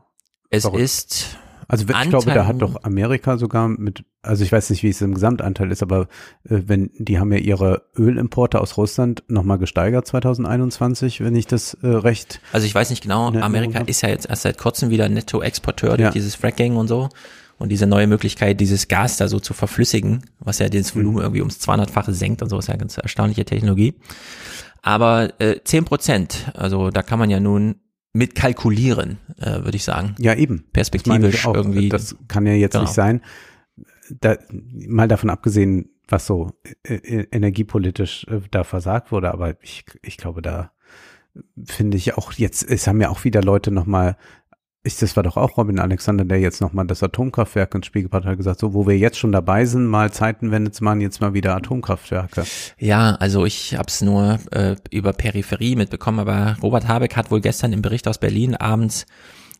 Es 0.49 0.63
verrückt. 0.63 0.83
ist 0.83 1.37
also 1.69 1.85
ich 1.87 1.95
Anteil, 1.95 2.09
glaube, 2.09 2.31
da 2.33 2.47
hat 2.47 2.61
doch 2.63 2.83
Amerika 2.83 3.37
sogar 3.37 3.67
mit, 3.67 4.03
also 4.23 4.43
ich 4.43 4.51
weiß 4.51 4.71
nicht, 4.71 4.81
wie 4.81 4.89
es 4.89 5.01
im 5.01 5.13
Gesamtanteil 5.13 5.71
ist, 5.71 5.83
aber 5.83 6.07
äh, 6.43 6.63
wenn 6.65 6.89
die 6.97 7.19
haben 7.19 7.31
ja 7.31 7.37
ihre 7.37 7.83
Ölimporte 7.95 8.59
aus 8.59 8.75
Russland 8.75 9.23
nochmal 9.27 9.59
gesteigert 9.59 10.07
2021, 10.07 11.21
wenn 11.21 11.35
ich 11.35 11.45
das 11.45 11.75
äh, 11.75 11.87
recht. 11.87 12.41
Also 12.53 12.65
ich 12.65 12.73
weiß 12.73 12.89
nicht 12.89 13.03
genau, 13.03 13.27
Amerika 13.27 13.81
ist 13.81 14.01
ja 14.01 14.09
jetzt 14.09 14.27
erst 14.27 14.41
seit 14.41 14.57
kurzem 14.57 14.89
wieder 14.89 15.07
Nettoexporteur 15.09 15.89
durch 15.91 15.99
ja. 15.99 16.09
dieses 16.09 16.33
Fracking 16.33 16.75
und 16.75 16.87
so. 16.87 17.09
Und 17.59 17.69
diese 17.69 17.85
neue 17.85 18.07
Möglichkeit, 18.07 18.59
dieses 18.61 18.87
Gas 18.87 19.17
da 19.17 19.27
so 19.27 19.39
zu 19.39 19.53
verflüssigen, 19.53 20.23
was 20.39 20.59
ja 20.59 20.69
das 20.69 20.95
Volumen 20.95 21.17
mhm. 21.17 21.21
irgendwie 21.21 21.41
ums 21.41 21.59
200-fache 21.59 22.13
senkt 22.13 22.41
und 22.41 22.49
so, 22.49 22.57
ist 22.57 22.67
ja 22.67 22.73
eine 22.73 22.79
ganz 22.79 22.97
erstaunliche 22.97 23.45
Technologie. 23.45 23.95
Aber 24.81 25.33
äh, 25.39 25.59
10 25.63 25.85
Prozent, 25.85 26.51
also 26.55 26.89
da 26.89 27.03
kann 27.03 27.19
man 27.19 27.29
ja 27.29 27.39
nun 27.39 27.75
mit 28.13 28.35
kalkulieren, 28.35 29.19
äh, 29.37 29.63
würde 29.63 29.75
ich 29.75 29.83
sagen. 29.83 30.15
Ja, 30.19 30.33
eben. 30.33 30.65
Perspektivisch 30.73 31.45
auch, 31.45 31.55
irgendwie. 31.55 31.89
Das 31.89 32.15
kann 32.27 32.45
ja 32.45 32.53
jetzt 32.53 32.73
genau. 32.73 32.85
nicht 32.85 32.93
sein. 32.93 33.21
Da, 34.09 34.37
mal 34.51 35.07
davon 35.07 35.29
abgesehen, 35.29 35.89
was 36.07 36.25
so 36.25 36.51
äh, 36.83 36.95
äh, 36.95 37.27
energiepolitisch 37.31 38.25
äh, 38.27 38.41
da 38.49 38.63
versagt 38.63 39.11
wurde, 39.11 39.31
aber 39.31 39.61
ich, 39.61 39.85
ich 40.01 40.17
glaube, 40.17 40.41
da 40.41 40.71
finde 41.65 41.97
ich 41.97 42.17
auch 42.17 42.33
jetzt, 42.33 42.63
es 42.63 42.87
haben 42.87 42.99
ja 42.99 43.09
auch 43.09 43.23
wieder 43.23 43.43
Leute 43.43 43.71
nochmal 43.71 44.17
ich, 44.83 44.97
das 44.97 45.15
war 45.17 45.23
doch 45.23 45.35
auch 45.35 45.57
Robin 45.57 45.77
Alexander, 45.77 46.23
der 46.23 46.39
jetzt 46.39 46.61
nochmal 46.61 46.87
das 46.87 47.03
Atomkraftwerk 47.03 47.75
ins 47.75 47.85
Spiel 47.85 48.03
gebracht 48.03 48.23
hat, 48.23 48.37
gesagt, 48.37 48.59
so, 48.59 48.73
wo 48.73 48.87
wir 48.87 48.97
jetzt 48.97 49.17
schon 49.17 49.33
dabei 49.33 49.65
sind, 49.65 49.85
mal 49.85 50.11
Zeitenwende 50.11 50.71
zu 50.71 50.85
machen, 50.85 51.01
jetzt 51.01 51.19
mal 51.19 51.33
wieder 51.33 51.55
Atomkraftwerke. 51.55 52.45
Ja, 52.77 53.15
also 53.15 53.45
ich 53.45 53.75
habe 53.75 53.87
es 53.87 54.01
nur 54.01 54.39
äh, 54.51 54.77
über 54.89 55.11
Peripherie 55.11 55.75
mitbekommen, 55.75 56.19
aber 56.19 56.55
Robert 56.63 56.87
Habeck 56.87 57.17
hat 57.17 57.29
wohl 57.29 57.41
gestern 57.41 57.73
im 57.73 57.81
Bericht 57.81 58.07
aus 58.07 58.19
Berlin 58.19 58.55
abends 58.55 59.05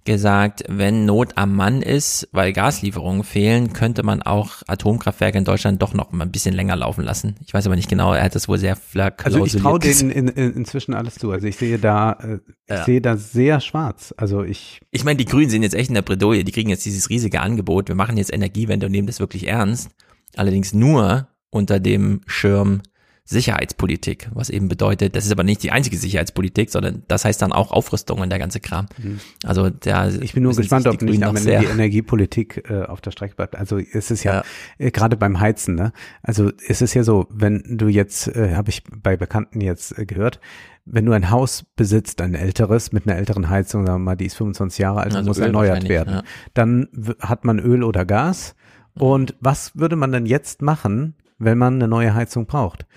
gesagt, 0.09 0.63
wenn 0.67 1.05
Not 1.05 1.33
am 1.37 1.55
Mann 1.55 1.83
ist, 1.83 2.27
weil 2.31 2.51
Gaslieferungen 2.51 3.23
fehlen, 3.23 3.73
könnte 3.73 4.01
man 4.01 4.23
auch 4.23 4.63
Atomkraftwerke 4.65 5.37
in 5.37 5.45
Deutschland 5.45 5.83
doch 5.83 5.93
noch 5.93 6.11
mal 6.11 6.25
ein 6.25 6.31
bisschen 6.31 6.55
länger 6.55 6.75
laufen 6.75 7.03
lassen. 7.03 7.35
Ich 7.45 7.53
weiß 7.53 7.67
aber 7.67 7.75
nicht 7.75 7.89
genau, 7.89 8.13
er 8.15 8.23
hat 8.23 8.33
das 8.33 8.47
wohl 8.47 8.57
sehr 8.57 8.75
Also 9.23 9.45
ich 9.45 9.55
traue 9.55 9.77
denen 9.77 10.09
in, 10.09 10.27
in, 10.27 10.53
inzwischen 10.53 10.95
alles 10.95 11.15
zu. 11.15 11.31
Also 11.31 11.45
ich 11.45 11.57
sehe 11.57 11.77
da, 11.77 12.13
äh, 12.13 12.39
ich 12.65 12.69
ja. 12.69 12.83
sehe 12.83 13.01
da 13.01 13.17
sehr 13.17 13.61
schwarz. 13.61 14.11
Also 14.17 14.43
ich. 14.43 14.81
Ich 14.89 15.03
meine, 15.03 15.17
die 15.17 15.25
Grünen 15.25 15.51
sind 15.51 15.61
jetzt 15.61 15.75
echt 15.75 15.89
in 15.89 15.95
der 15.95 16.01
Bredouille. 16.01 16.43
Die 16.43 16.51
kriegen 16.51 16.71
jetzt 16.71 16.85
dieses 16.85 17.11
riesige 17.11 17.41
Angebot. 17.41 17.87
Wir 17.87 17.95
machen 17.95 18.17
jetzt 18.17 18.33
Energiewende 18.33 18.87
und 18.87 18.91
nehmen 18.91 19.07
das 19.07 19.19
wirklich 19.19 19.47
ernst. 19.47 19.91
Allerdings 20.35 20.73
nur 20.73 21.27
unter 21.51 21.79
dem 21.79 22.21
Schirm 22.25 22.81
Sicherheitspolitik, 23.29 24.27
was 24.33 24.49
eben 24.49 24.69
bedeutet, 24.69 25.15
das 25.15 25.23
ist 25.27 25.31
aber 25.31 25.43
nicht 25.43 25.61
die 25.61 25.69
einzige 25.69 25.97
Sicherheitspolitik, 25.97 26.71
sondern 26.71 27.03
das 27.07 27.25
heißt 27.25 27.39
dann 27.43 27.51
auch 27.51 27.69
Aufrüstung 27.69 28.21
und 28.21 28.31
der 28.31 28.39
ganze 28.39 28.59
Kram. 28.59 28.87
Mhm. 28.97 29.19
Also 29.43 29.69
der 29.69 30.11
Ich 30.23 30.33
bin 30.33 30.41
nur 30.41 30.55
gespannt, 30.55 30.87
ob 30.87 30.99
nicht 31.03 31.21
am 31.21 31.35
Ende 31.35 31.59
die 31.59 31.65
Energiepolitik 31.65 32.67
äh, 32.67 32.85
auf 32.85 33.01
der 33.01 33.11
Strecke 33.11 33.35
bleibt. 33.35 33.55
Also 33.55 33.77
es 33.77 34.09
ist 34.09 34.23
ja, 34.23 34.37
ja. 34.37 34.43
Äh, 34.79 34.89
gerade 34.89 35.15
beim 35.15 35.39
Heizen, 35.39 35.75
ne? 35.75 35.93
Also 36.23 36.51
es 36.67 36.81
ist 36.81 36.95
ja 36.95 37.03
so, 37.03 37.27
wenn 37.29 37.61
du 37.77 37.87
jetzt, 37.87 38.29
äh, 38.29 38.55
habe 38.55 38.71
ich 38.71 38.81
bei 38.83 39.15
Bekannten 39.15 39.61
jetzt 39.61 39.95
äh, 39.99 40.07
gehört, 40.07 40.39
wenn 40.85 41.05
du 41.05 41.11
ein 41.11 41.29
Haus 41.29 41.63
besitzt, 41.75 42.21
ein 42.21 42.33
älteres, 42.33 42.91
mit 42.93 43.07
einer 43.07 43.15
älteren 43.15 43.47
Heizung, 43.47 43.85
sagen 43.85 43.99
wir 44.01 44.05
mal, 44.05 44.15
die 44.15 44.25
ist 44.25 44.37
25 44.37 44.79
Jahre 44.79 45.01
alt, 45.01 45.13
also 45.13 45.27
muss 45.27 45.37
Öl 45.37 45.45
erneuert 45.45 45.87
werden, 45.87 46.15
ja. 46.15 46.23
dann 46.55 46.87
hat 47.19 47.45
man 47.45 47.59
Öl 47.59 47.83
oder 47.83 48.05
Gas. 48.05 48.55
Und 48.95 49.35
was 49.39 49.77
würde 49.77 49.95
man 49.95 50.11
denn 50.11 50.25
jetzt 50.25 50.63
machen, 50.63 51.13
wenn 51.37 51.59
man 51.59 51.75
eine 51.75 51.87
neue 51.87 52.15
Heizung 52.15 52.47
braucht? 52.47 52.87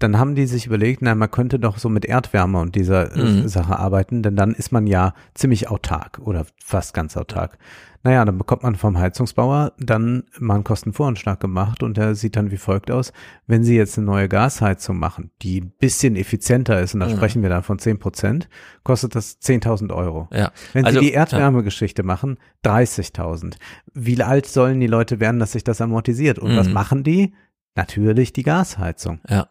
Dann 0.00 0.18
haben 0.18 0.34
die 0.34 0.46
sich 0.46 0.66
überlegt, 0.66 1.02
na, 1.02 1.14
man 1.14 1.30
könnte 1.30 1.58
doch 1.58 1.78
so 1.78 1.88
mit 1.88 2.04
Erdwärme 2.04 2.58
und 2.58 2.74
dieser 2.74 3.14
äh, 3.14 3.22
mhm. 3.22 3.48
Sache 3.48 3.78
arbeiten, 3.78 4.22
denn 4.22 4.34
dann 4.34 4.52
ist 4.54 4.72
man 4.72 4.86
ja 4.86 5.14
ziemlich 5.34 5.70
autark 5.70 6.18
oder 6.24 6.46
fast 6.58 6.94
ganz 6.94 7.16
autark. 7.16 7.58
Naja, 8.02 8.24
dann 8.24 8.38
bekommt 8.38 8.62
man 8.62 8.76
vom 8.76 8.98
Heizungsbauer 8.98 9.74
dann 9.78 10.24
mal 10.38 10.54
einen 10.54 10.64
Kostenvoranschlag 10.64 11.38
gemacht 11.38 11.82
und 11.82 11.98
der 11.98 12.14
sieht 12.14 12.34
dann 12.34 12.50
wie 12.50 12.56
folgt 12.56 12.90
aus. 12.90 13.12
Wenn 13.46 13.62
Sie 13.62 13.76
jetzt 13.76 13.98
eine 13.98 14.06
neue 14.06 14.26
Gasheizung 14.26 14.98
machen, 14.98 15.30
die 15.42 15.60
ein 15.60 15.70
bisschen 15.78 16.16
effizienter 16.16 16.80
ist, 16.80 16.94
und 16.94 17.00
da 17.00 17.08
mhm. 17.08 17.16
sprechen 17.16 17.42
wir 17.42 17.50
dann 17.50 17.62
von 17.62 17.78
zehn 17.78 17.98
Prozent, 17.98 18.48
kostet 18.84 19.14
das 19.14 19.38
10.000 19.42 19.94
Euro. 19.94 20.28
Ja. 20.32 20.50
Wenn 20.72 20.86
also, 20.86 20.98
Sie 20.98 21.06
die 21.06 21.12
Erdwärmegeschichte 21.12 22.00
ja. 22.00 22.06
machen, 22.06 22.38
30.000. 22.64 23.56
Wie 23.92 24.22
alt 24.22 24.46
sollen 24.46 24.80
die 24.80 24.86
Leute 24.86 25.20
werden, 25.20 25.38
dass 25.38 25.52
sich 25.52 25.64
das 25.64 25.82
amortisiert? 25.82 26.38
Und 26.38 26.52
mhm. 26.52 26.56
was 26.56 26.70
machen 26.70 27.04
die? 27.04 27.34
Natürlich 27.74 28.32
die 28.32 28.44
Gasheizung. 28.44 29.20
Ja. 29.28 29.48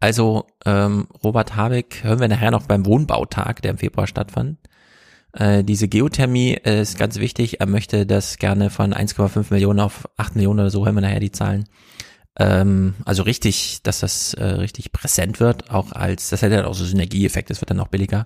Also 0.00 0.46
ähm, 0.66 1.08
Robert 1.22 1.56
Habeck 1.56 2.04
hören 2.04 2.20
wir 2.20 2.28
nachher 2.28 2.50
noch 2.50 2.66
beim 2.66 2.84
Wohnbautag, 2.86 3.62
der 3.62 3.72
im 3.72 3.78
Februar 3.78 4.06
stattfand. 4.06 4.58
Äh, 5.32 5.64
diese 5.64 5.88
Geothermie 5.88 6.54
ist 6.54 6.98
ganz 6.98 7.18
wichtig. 7.18 7.60
Er 7.60 7.66
möchte 7.66 8.06
das 8.06 8.38
gerne 8.38 8.70
von 8.70 8.94
1,5 8.94 9.46
Millionen 9.50 9.80
auf 9.80 10.08
8 10.16 10.36
Millionen 10.36 10.60
oder 10.60 10.70
so, 10.70 10.84
hören 10.84 10.94
wir 10.94 11.00
nachher 11.00 11.20
die 11.20 11.32
Zahlen. 11.32 11.64
Ähm, 12.38 12.94
also 13.04 13.22
richtig, 13.22 13.82
dass 13.82 14.00
das 14.00 14.34
äh, 14.34 14.44
richtig 14.44 14.92
präsent 14.92 15.40
wird, 15.40 15.70
auch 15.70 15.92
als, 15.92 16.30
das 16.30 16.42
hat 16.42 16.52
ja 16.52 16.64
auch 16.66 16.74
so 16.74 16.84
Synergieeffekt, 16.84 17.50
das 17.50 17.60
wird 17.60 17.70
dann 17.70 17.80
auch 17.80 17.88
billiger. 17.88 18.24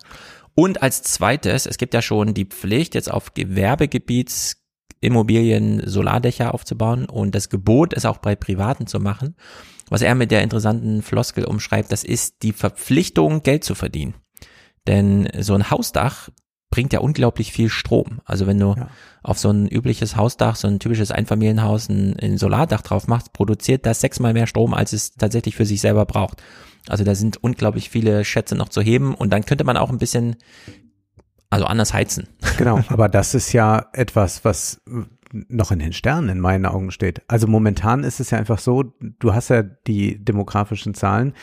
Und 0.55 0.83
als 0.83 1.03
zweites, 1.03 1.67
es 1.67 1.79
gibt 1.79 1.95
ja 1.95 2.03
schon 2.03 2.35
die 2.35 2.47
Pflicht, 2.47 2.95
jetzt 2.95 3.11
auf 3.11 3.35
Gewerbegebiets 3.35 4.57
Immobilien 5.01 5.87
Solardächer 5.87 6.53
aufzubauen 6.53 7.07
und 7.07 7.35
das 7.35 7.51
Gebot, 7.51 7.95
es 7.95 8.05
auch 8.05 8.19
bei 8.19 8.35
Privaten 8.35 8.89
zu 8.89 8.99
machen 8.99 9.37
was 9.91 10.03
er 10.03 10.15
mit 10.15 10.31
der 10.31 10.43
interessanten 10.43 11.03
Floskel 11.03 11.45
umschreibt, 11.45 11.93
das 11.93 12.05
ist 12.05 12.43
die 12.43 12.53
Verpflichtung, 12.53 13.43
Geld 13.43 13.65
zu 13.65 13.75
verdienen. 13.75 14.15
Denn 14.87 15.29
so 15.39 15.55
ein 15.55 15.71
Hausdach 15.71 16.31
bringt 16.71 16.93
ja 16.93 17.01
unglaublich 17.01 17.53
viel 17.53 17.71
Strom. 17.71 18.21
Also 18.25 18.47
wenn 18.47 18.59
du 18.59 18.75
ja. 18.77 18.89
auf 19.23 19.39
so 19.39 19.51
ein 19.51 19.69
übliches 19.69 20.17
Hausdach, 20.17 20.57
so 20.57 20.69
ein 20.69 20.79
typisches 20.79 21.11
Einfamilienhaus 21.11 21.89
ein, 21.89 22.17
ein 22.21 22.39
Solardach 22.39 22.83
drauf 22.83 23.07
machst, 23.07 23.33
produziert 23.33 23.87
das 23.87 24.01
sechsmal 24.01 24.35
mehr 24.35 24.47
Strom, 24.47 24.75
als 24.75 24.93
es 24.93 25.13
tatsächlich 25.13 25.57
für 25.57 25.65
sich 25.65 25.81
selber 25.81 26.05
braucht. 26.05 26.43
Also 26.89 27.05
da 27.05 27.15
sind 27.15 27.43
unglaublich 27.43 27.91
viele 27.91 28.25
Schätze 28.25 28.55
noch 28.55 28.69
zu 28.69 28.81
heben 28.81 29.15
und 29.15 29.31
dann 29.33 29.45
könnte 29.45 29.65
man 29.65 29.77
auch 29.77 29.91
ein 29.91 29.99
bisschen 29.99 30.37
also 31.51 31.65
anders 31.65 31.95
heizen. 31.95 32.29
Genau, 32.59 32.81
aber 32.89 33.09
das 33.09 33.35
ist 33.35 33.53
ja 33.53 33.87
etwas, 33.93 34.45
was 34.45 34.83
noch 35.33 35.73
in 35.73 35.79
den 35.79 35.93
Sternen 35.93 36.29
in 36.29 36.41
meinen 36.41 36.67
Augen 36.67 36.91
steht. 36.91 37.23
Also 37.29 37.47
momentan 37.47 38.05
ist 38.05 38.21
es 38.21 38.31
ja 38.31 38.39
einfach 38.39 38.59
so, 38.59 38.85
du 39.19 39.35
hast 39.35 39.49
ja 39.49 39.63
die 39.63 40.25
demografischen 40.25 40.95
Zahlen, 40.95 41.35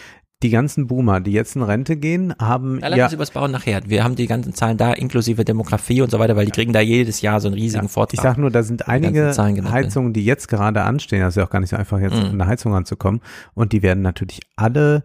die 0.44 0.50
ganzen 0.50 0.88
Boomer, 0.88 1.22
die 1.22 1.32
jetzt 1.32 1.56
in 1.56 1.64
Rente 1.64 1.96
gehen, 1.96 2.34
haben 2.40 2.80
ja, 2.80 2.96
ja 2.96 3.08
über 3.08 3.18
das 3.18 3.32
Bauen 3.32 3.52
nachher. 3.52 3.82
Wir 3.88 4.04
haben 4.04 4.16
die 4.16 4.28
ganzen 4.28 4.54
Zahlen 4.54 4.78
da, 4.78 4.94
inklusive 4.94 5.46
Demografie 5.46 6.02
und 6.02 6.12
so 6.12 6.20
weiter, 6.20 6.36
weil 6.36 6.46
die 6.46 6.52
kriegen 6.52 6.74
da 6.74 6.82
jedes 6.82 7.22
Jahr 7.22 7.40
so 7.40 7.48
einen 7.48 7.56
riesigen 7.56 7.86
ja, 7.86 7.90
Vortrag. 7.90 8.14
Ich 8.14 8.22
sag 8.22 8.38
nur, 8.38 8.52
da 8.52 8.62
sind 8.62 8.88
einige 8.88 9.34
Heizungen, 9.72 10.14
die 10.14 10.26
jetzt 10.26 10.48
gerade 10.48 10.84
anstehen. 10.84 11.24
Also 11.24 11.42
auch 11.42 11.50
gar 11.50 11.62
nicht 11.62 11.70
so 11.70 11.78
einfach, 11.78 12.00
jetzt 12.00 12.16
mhm. 12.16 12.26
an 12.26 12.32
eine 12.34 12.48
Heizung 12.48 12.74
ranzukommen. 12.74 13.22
Und 13.54 13.72
die 13.72 13.82
werden 13.82 14.04
natürlich 14.04 14.42
alle 14.56 15.04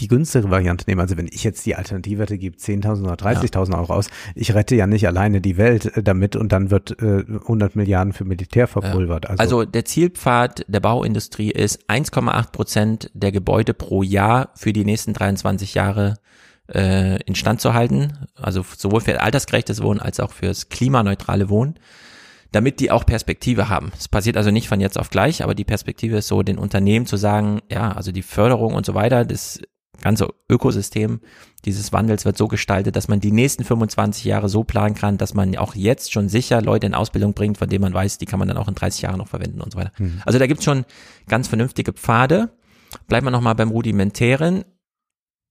die 0.00 0.08
günstigere 0.08 0.50
Variante 0.50 0.84
nehmen. 0.88 1.00
Also 1.00 1.16
wenn 1.16 1.28
ich 1.28 1.44
jetzt 1.44 1.64
die 1.66 1.76
Alternative 1.76 2.22
hätte, 2.22 2.38
gibt 2.38 2.60
10.000 2.60 3.04
oder 3.04 3.14
30.000 3.14 3.72
ja. 3.72 3.78
Euro 3.78 3.94
aus. 3.94 4.08
Ich 4.34 4.52
rette 4.54 4.74
ja 4.74 4.86
nicht 4.86 5.06
alleine 5.06 5.40
die 5.40 5.56
Welt 5.56 5.96
äh, 5.96 6.02
damit 6.02 6.34
und 6.34 6.52
dann 6.52 6.70
wird 6.70 7.00
äh, 7.00 7.24
100 7.26 7.76
Milliarden 7.76 8.12
für 8.12 8.24
Militär 8.24 8.66
verpulvert. 8.66 9.30
Also, 9.30 9.40
also 9.40 9.64
der 9.64 9.84
Zielpfad 9.84 10.64
der 10.66 10.80
Bauindustrie 10.80 11.50
ist 11.50 11.88
1,8 11.88 12.50
Prozent 12.50 13.10
der 13.14 13.30
Gebäude 13.30 13.72
pro 13.72 14.02
Jahr 14.02 14.50
für 14.54 14.72
die 14.72 14.84
nächsten 14.84 15.12
23 15.12 15.74
Jahre 15.74 16.16
äh, 16.72 17.22
instand 17.22 17.60
zu 17.60 17.74
halten. 17.74 18.12
Also 18.34 18.64
sowohl 18.76 19.00
für 19.00 19.20
altersgerechtes 19.20 19.80
Wohnen 19.80 20.00
als 20.00 20.18
auch 20.18 20.32
fürs 20.32 20.68
klimaneutrale 20.68 21.48
Wohnen 21.48 21.78
damit 22.50 22.78
die 22.78 22.92
auch 22.92 23.04
Perspektive 23.04 23.68
haben. 23.68 23.90
Es 23.98 24.06
passiert 24.06 24.36
also 24.36 24.52
nicht 24.52 24.68
von 24.68 24.80
jetzt 24.80 24.96
auf 24.96 25.10
gleich, 25.10 25.42
aber 25.42 25.56
die 25.56 25.64
Perspektive 25.64 26.18
ist 26.18 26.28
so, 26.28 26.44
den 26.44 26.56
Unternehmen 26.56 27.04
zu 27.04 27.16
sagen, 27.16 27.62
ja, 27.68 27.90
also 27.90 28.12
die 28.12 28.22
Förderung 28.22 28.74
und 28.74 28.86
so 28.86 28.94
weiter, 28.94 29.24
das 29.24 29.60
ganze 30.02 30.28
Ökosystem 30.48 31.20
dieses 31.64 31.92
Wandels 31.92 32.24
wird 32.24 32.36
so 32.36 32.46
gestaltet, 32.48 32.94
dass 32.96 33.08
man 33.08 33.20
die 33.20 33.32
nächsten 33.32 33.64
25 33.64 34.24
Jahre 34.24 34.48
so 34.48 34.64
planen 34.64 34.94
kann, 34.94 35.16
dass 35.16 35.34
man 35.34 35.56
auch 35.56 35.74
jetzt 35.74 36.12
schon 36.12 36.28
sicher 36.28 36.60
Leute 36.60 36.86
in 36.86 36.94
Ausbildung 36.94 37.32
bringt, 37.32 37.58
von 37.58 37.68
denen 37.68 37.82
man 37.82 37.94
weiß, 37.94 38.18
die 38.18 38.26
kann 38.26 38.38
man 38.38 38.48
dann 38.48 38.58
auch 38.58 38.68
in 38.68 38.74
30 38.74 39.02
Jahren 39.02 39.18
noch 39.18 39.28
verwenden 39.28 39.60
und 39.60 39.72
so 39.72 39.78
weiter. 39.78 39.92
Mhm. 39.98 40.20
Also 40.26 40.38
da 40.38 40.46
gibt's 40.46 40.64
schon 40.64 40.84
ganz 41.26 41.48
vernünftige 41.48 41.92
Pfade. 41.92 42.50
Bleiben 43.08 43.26
wir 43.26 43.30
nochmal 43.30 43.54
beim 43.54 43.70
Rudimentären. 43.70 44.64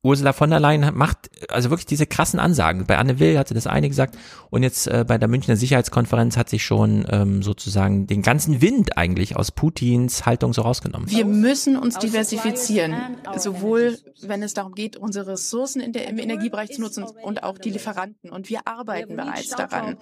Ursula 0.03 0.34
von 0.34 0.49
der 0.49 0.59
Leyen 0.59 0.91
macht 0.93 1.31
also 1.49 1.69
wirklich 1.69 1.85
diese 1.85 2.05
krassen 2.05 2.38
Ansagen. 2.38 2.85
Bei 2.85 2.97
Anne 2.97 3.19
Will 3.19 3.38
hat 3.38 3.47
sie 3.47 3.53
das 3.53 3.67
eine 3.67 3.88
gesagt 3.88 4.17
und 4.49 4.61
jetzt 4.61 4.88
äh, 4.88 5.05
bei 5.07 5.17
der 5.17 5.30
Münchner 5.30 5.55
Sicherheitskonferenz 5.55 6.35
hat 6.35 6.49
sich 6.49 6.65
schon 6.65 7.05
ähm, 7.09 7.41
sozusagen 7.41 8.05
den 8.05 8.21
ganzen 8.21 8.61
Wind 8.61 8.97
eigentlich 8.97 9.38
aus 9.38 9.51
Putins 9.51 10.25
Haltung 10.25 10.51
so 10.51 10.61
rausgenommen. 10.61 11.09
Wir 11.09 11.23
müssen 11.23 11.77
uns 11.77 11.97
diversifizieren, 11.99 12.95
sowohl 13.38 13.97
wenn 14.21 14.43
es 14.43 14.53
darum 14.53 14.73
geht, 14.73 14.97
unsere 14.97 15.27
Ressourcen 15.34 15.81
in 15.81 15.93
der, 15.93 16.09
im 16.09 16.19
Energiebereich 16.19 16.71
zu 16.71 16.81
nutzen 16.81 17.05
und 17.23 17.43
auch 17.43 17.57
die 17.57 17.69
Lieferanten. 17.69 18.30
Und 18.30 18.49
wir 18.49 18.67
arbeiten 18.67 19.15
bereits 19.15 19.49
daran. 19.51 19.97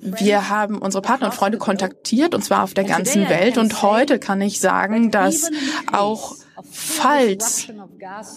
Wir 0.00 0.50
haben 0.50 0.78
unsere 0.78 1.00
Partner 1.00 1.28
und 1.28 1.34
Freunde 1.34 1.56
kontaktiert 1.56 2.34
und 2.34 2.44
zwar 2.44 2.64
auf 2.64 2.74
der 2.74 2.84
ganzen 2.84 3.28
Welt. 3.30 3.56
Und 3.56 3.82
heute 3.82 4.18
kann 4.18 4.42
ich 4.42 4.60
sagen, 4.60 5.10
dass 5.10 5.50
auch 5.90 6.36
falls 6.70 7.68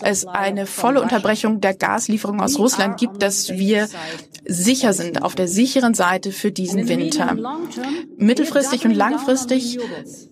es 0.02 0.26
eine 0.26 0.65
volle 0.65 1.02
Unterbrechung 1.02 1.61
der 1.61 1.73
Gaslieferung 1.73 2.41
aus 2.41 2.60
Russland 2.60 2.98
gibt, 2.98 3.22
dass 3.22 3.49
wir 3.49 3.88
sicher 4.45 4.93
sind, 4.93 5.22
auf 5.22 5.35
der 5.35 5.48
sicheren 5.48 5.93
Seite 5.93 6.31
für 6.31 6.52
diesen 6.52 6.88
Winter. 6.88 7.35
Mittelfristig 8.18 8.85
und 8.85 8.93
langfristig 8.93 9.80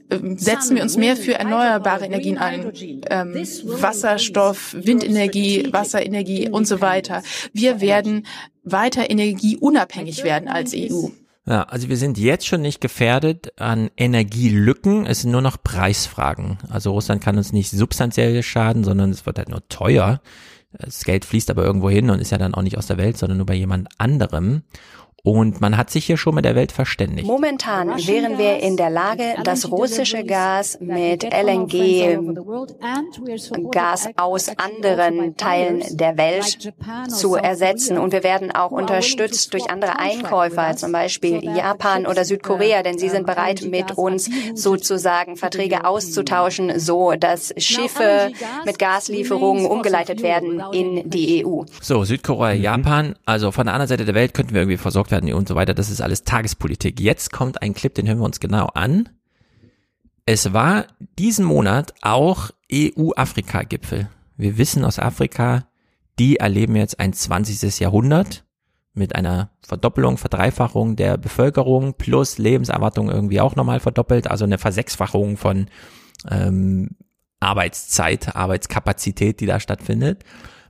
ähm, 0.10 0.38
setzen 0.38 0.76
wir 0.76 0.84
uns 0.84 0.98
mehr 0.98 1.16
für 1.16 1.34
erneuerbare 1.34 2.06
Energien 2.06 2.38
ein. 2.38 2.72
Ähm, 3.10 3.34
Wasserstoff, 3.64 4.76
Windenergie, 4.78 5.72
Wasserenergie 5.72 6.50
und 6.50 6.68
so 6.68 6.82
weiter. 6.82 7.24
Wir 7.54 7.82
werden 7.82 8.26
weiter 8.64 9.10
energieunabhängig 9.10 10.24
werden 10.24 10.48
als 10.48 10.74
EU. 10.76 11.10
Ja, 11.50 11.64
also 11.64 11.90
wir 11.90 11.98
sind 11.98 12.20
jetzt 12.20 12.46
schon 12.46 12.62
nicht 12.62 12.80
gefährdet 12.80 13.60
an 13.60 13.90
Energielücken. 13.98 15.08
Es 15.08 15.22
sind 15.22 15.32
nur 15.32 15.42
noch 15.42 15.58
Preisfragen. 15.64 16.60
Also 16.70 16.92
Russland 16.92 17.24
kann 17.24 17.38
uns 17.38 17.52
nicht 17.52 17.72
substanziell 17.72 18.44
schaden, 18.44 18.84
sondern 18.84 19.10
es 19.10 19.26
wird 19.26 19.40
halt 19.40 19.50
nur 19.50 19.68
teuer. 19.68 20.22
Das 20.72 21.04
Geld 21.04 21.26
fließt 21.26 21.50
aber 21.50 21.64
irgendwo 21.64 21.90
hin 21.90 22.12
und 22.12 22.20
ist 22.20 22.30
ja 22.30 22.38
dann 22.38 22.54
auch 22.54 22.62
nicht 22.62 22.78
aus 22.78 22.86
der 22.86 22.98
Welt, 22.98 23.18
sondern 23.18 23.38
nur 23.38 23.48
bei 23.48 23.56
jemand 23.56 23.88
anderem. 23.98 24.62
Und 25.30 25.62
man 25.62 25.78
hat 25.78 25.92
sich 25.92 26.06
hier 26.08 26.18
schon 26.18 26.34
mit 26.34 26.44
der 26.44 26.56
Welt 26.56 26.72
verständigt. 26.72 27.28
Momentan 27.28 27.90
wären 28.08 28.40
wir 28.40 28.58
in 28.62 28.78
der 28.78 28.90
Lage, 28.90 29.36
das 29.44 29.70
russische 29.70 30.24
Gas 30.24 30.80
mit 30.82 31.24
LNG-Gas 31.24 31.70
aus 34.18 34.50
anderen 34.58 35.38
Teilen 35.38 35.84
der 35.92 36.18
Welt 36.18 36.74
zu 37.10 37.36
ersetzen. 37.36 38.00
Und 38.00 38.12
wir 38.12 38.24
werden 38.24 38.50
auch 38.50 38.72
unterstützt 38.72 39.54
durch 39.54 39.70
andere 39.70 40.00
Einkäufer, 40.00 40.76
zum 40.76 40.92
Beispiel 40.92 41.44
Japan 41.44 42.08
oder 42.08 42.26
Südkorea, 42.26 42.82
denn 42.82 42.98
sie 42.98 43.10
sind 43.10 43.28
bereit, 43.28 43.62
mit 43.70 43.92
uns 44.00 44.32
sozusagen 44.56 45.36
Verträge 45.36 45.86
auszutauschen, 45.86 46.80
so 46.80 47.12
dass 47.12 47.54
Schiffe 47.56 48.32
mit 48.66 48.80
Gaslieferungen 48.80 49.68
umgeleitet 49.68 50.24
werden 50.24 50.64
in 50.72 51.08
die 51.08 51.46
EU. 51.46 51.66
So, 51.82 52.04
Südkorea, 52.04 52.54
Japan, 52.54 53.14
also 53.26 53.52
von 53.52 53.68
der 53.68 53.76
anderen 53.76 53.90
Seite 53.90 54.06
der 54.06 54.16
Welt 54.16 54.34
könnten 54.34 54.56
wir 54.56 54.62
irgendwie 54.62 54.78
versorgt 54.78 55.12
werden 55.12 55.19
werden 55.20 55.34
und 55.38 55.48
so 55.48 55.56
weiter. 55.56 55.74
Das 55.74 55.90
ist 55.90 56.02
alles 56.02 56.24
Tagespolitik. 56.24 57.00
Jetzt 57.00 57.32
kommt 57.32 57.62
ein 57.62 57.74
Clip, 57.74 57.94
den 57.94 58.08
hören 58.08 58.20
wir 58.20 58.26
uns 58.26 58.40
genau 58.40 58.68
an. 58.68 59.10
Es 60.26 60.54
war 60.54 60.86
diesen 61.18 61.46
Monat 61.46 61.94
auch 62.02 62.52
EU-Afrika-Gipfel. 62.72 64.10
Wir 64.38 64.58
wissen 64.58 64.86
aus 64.86 65.00
Afrika, 65.00 65.68
die 66.20 66.38
erleben 66.38 66.76
jetzt 66.76 67.00
ein 67.00 67.14
20. 67.14 67.80
Jahrhundert 67.80 68.46
mit 68.94 69.16
einer 69.16 69.52
Verdoppelung, 69.62 70.18
Verdreifachung 70.18 70.96
der 70.96 71.18
Bevölkerung 71.18 71.96
plus 71.96 72.38
Lebenserwartung 72.38 73.10
irgendwie 73.10 73.42
auch 73.42 73.56
nochmal 73.56 73.80
verdoppelt, 73.80 74.30
also 74.30 74.46
eine 74.46 74.58
Versechsfachung 74.58 75.38
von 75.38 75.68
ähm, 76.30 76.90
Arbeitszeit, 77.40 78.36
Arbeitskapazität, 78.36 79.40
die 79.40 79.46
da 79.46 79.60
stattfindet, 79.60 80.24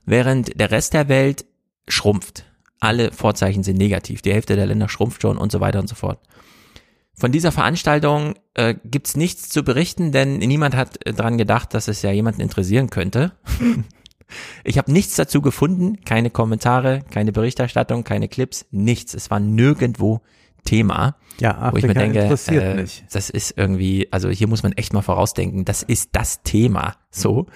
während 0.04 0.58
der 0.58 0.70
Rest 0.70 0.94
der 0.94 1.08
Welt 1.08 1.44
schrumpft. 1.88 2.44
Alle 2.80 3.12
Vorzeichen 3.12 3.62
sind 3.62 3.76
negativ, 3.76 4.22
die 4.22 4.32
Hälfte 4.32 4.56
der 4.56 4.66
Länder 4.66 4.88
schrumpft 4.88 5.22
schon 5.22 5.38
und 5.38 5.52
so 5.52 5.60
weiter 5.60 5.78
und 5.78 5.88
so 5.88 5.94
fort. 5.94 6.18
Von 7.14 7.32
dieser 7.32 7.52
Veranstaltung 7.52 8.34
äh, 8.54 8.74
gibt's 8.82 9.14
nichts 9.14 9.50
zu 9.50 9.62
berichten, 9.62 10.10
denn 10.10 10.38
niemand 10.38 10.74
hat 10.74 11.06
äh, 11.06 11.12
dran 11.12 11.36
gedacht, 11.36 11.74
dass 11.74 11.86
es 11.86 12.00
ja 12.00 12.10
jemanden 12.10 12.40
interessieren 12.40 12.88
könnte. 12.88 13.32
ich 14.64 14.78
habe 14.78 14.90
nichts 14.90 15.16
dazu 15.16 15.42
gefunden, 15.42 16.00
keine 16.06 16.30
Kommentare, 16.30 17.02
keine 17.10 17.32
Berichterstattung, 17.32 18.04
keine 18.04 18.28
Clips, 18.28 18.64
nichts. 18.70 19.12
Es 19.12 19.30
war 19.30 19.38
nirgendwo 19.38 20.22
Thema. 20.64 21.16
Ja, 21.40 21.58
Afrika 21.58 21.72
wo 21.72 21.76
ich 21.76 21.86
mir 21.86 21.94
denke, 21.94 22.20
interessiert 22.20 22.64
äh, 22.64 22.74
nicht. 22.74 23.04
das 23.12 23.28
ist 23.28 23.54
irgendwie, 23.56 24.08
also 24.10 24.30
hier 24.30 24.46
muss 24.46 24.62
man 24.62 24.72
echt 24.72 24.92
mal 24.92 25.02
vorausdenken, 25.02 25.64
das 25.64 25.82
ist 25.82 26.10
das 26.12 26.42
Thema. 26.42 26.96
So, 27.12 27.46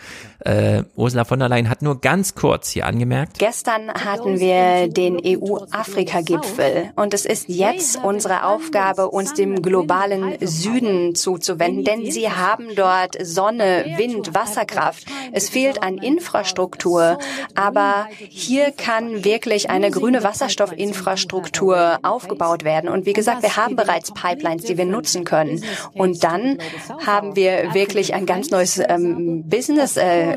äh, 0.41 0.83
Ursula 0.97 1.25
von 1.25 1.39
der 1.39 1.49
Leyen 1.49 1.71
hat 1.71 1.81
nur 1.81 2.01
ganz 2.01 2.35
kurz 2.35 2.71
hier 2.71 2.87
angemerkt, 2.87 3.39
Gestern 3.39 3.89
hatten 3.89 4.41
wir 4.41 4.89
den 4.89 5.21
EU-Afrika-Gipfel 5.25 6.91
und 6.97 7.15
es 7.15 7.25
ist 7.25 7.49
jetzt 7.49 8.03
unsere 8.03 8.47
Aufgabe, 8.47 9.09
uns 9.11 9.33
dem 9.35 9.63
globalen 9.63 10.37
Süden 10.41 11.15
zuzuwenden, 11.15 11.85
denn 11.85 12.11
sie 12.11 12.31
haben 12.31 12.75
dort 12.75 13.17
Sonne, 13.25 13.95
Wind, 13.97 14.35
Wasserkraft. 14.35 15.07
Es 15.31 15.49
fehlt 15.51 15.85
an 15.85 15.99
Infrastruktur, 15.99 17.19
aber 17.55 18.09
hier 18.19 18.73
kann 18.73 19.25
wirklich 19.25 19.71
eine 19.71 19.93
grüne 19.93 20.25
Wasserstoffinfrastruktur 20.25 22.01
aufgebaut 22.03 22.65
werden. 22.65 22.91
Und 22.91 23.07
wie 23.07 23.13
gesagt, 23.13 23.45
wir 23.45 23.57
haben 23.57 23.77
bereits 23.77 24.13
Pipelines, 24.13 24.65
die 24.65 24.77
wir 24.77 24.85
nutzen 24.85 25.23
können. 25.23 25.63
Und 25.93 26.25
dann 26.25 26.59
haben 27.07 27.37
wir 27.37 27.73
wirklich 27.73 28.15
ein 28.15 28.27
ganz 28.27 28.51
neues 28.51 28.83
ähm, 28.89 29.44
Business. 29.45 29.97
Äh, 29.97 30.37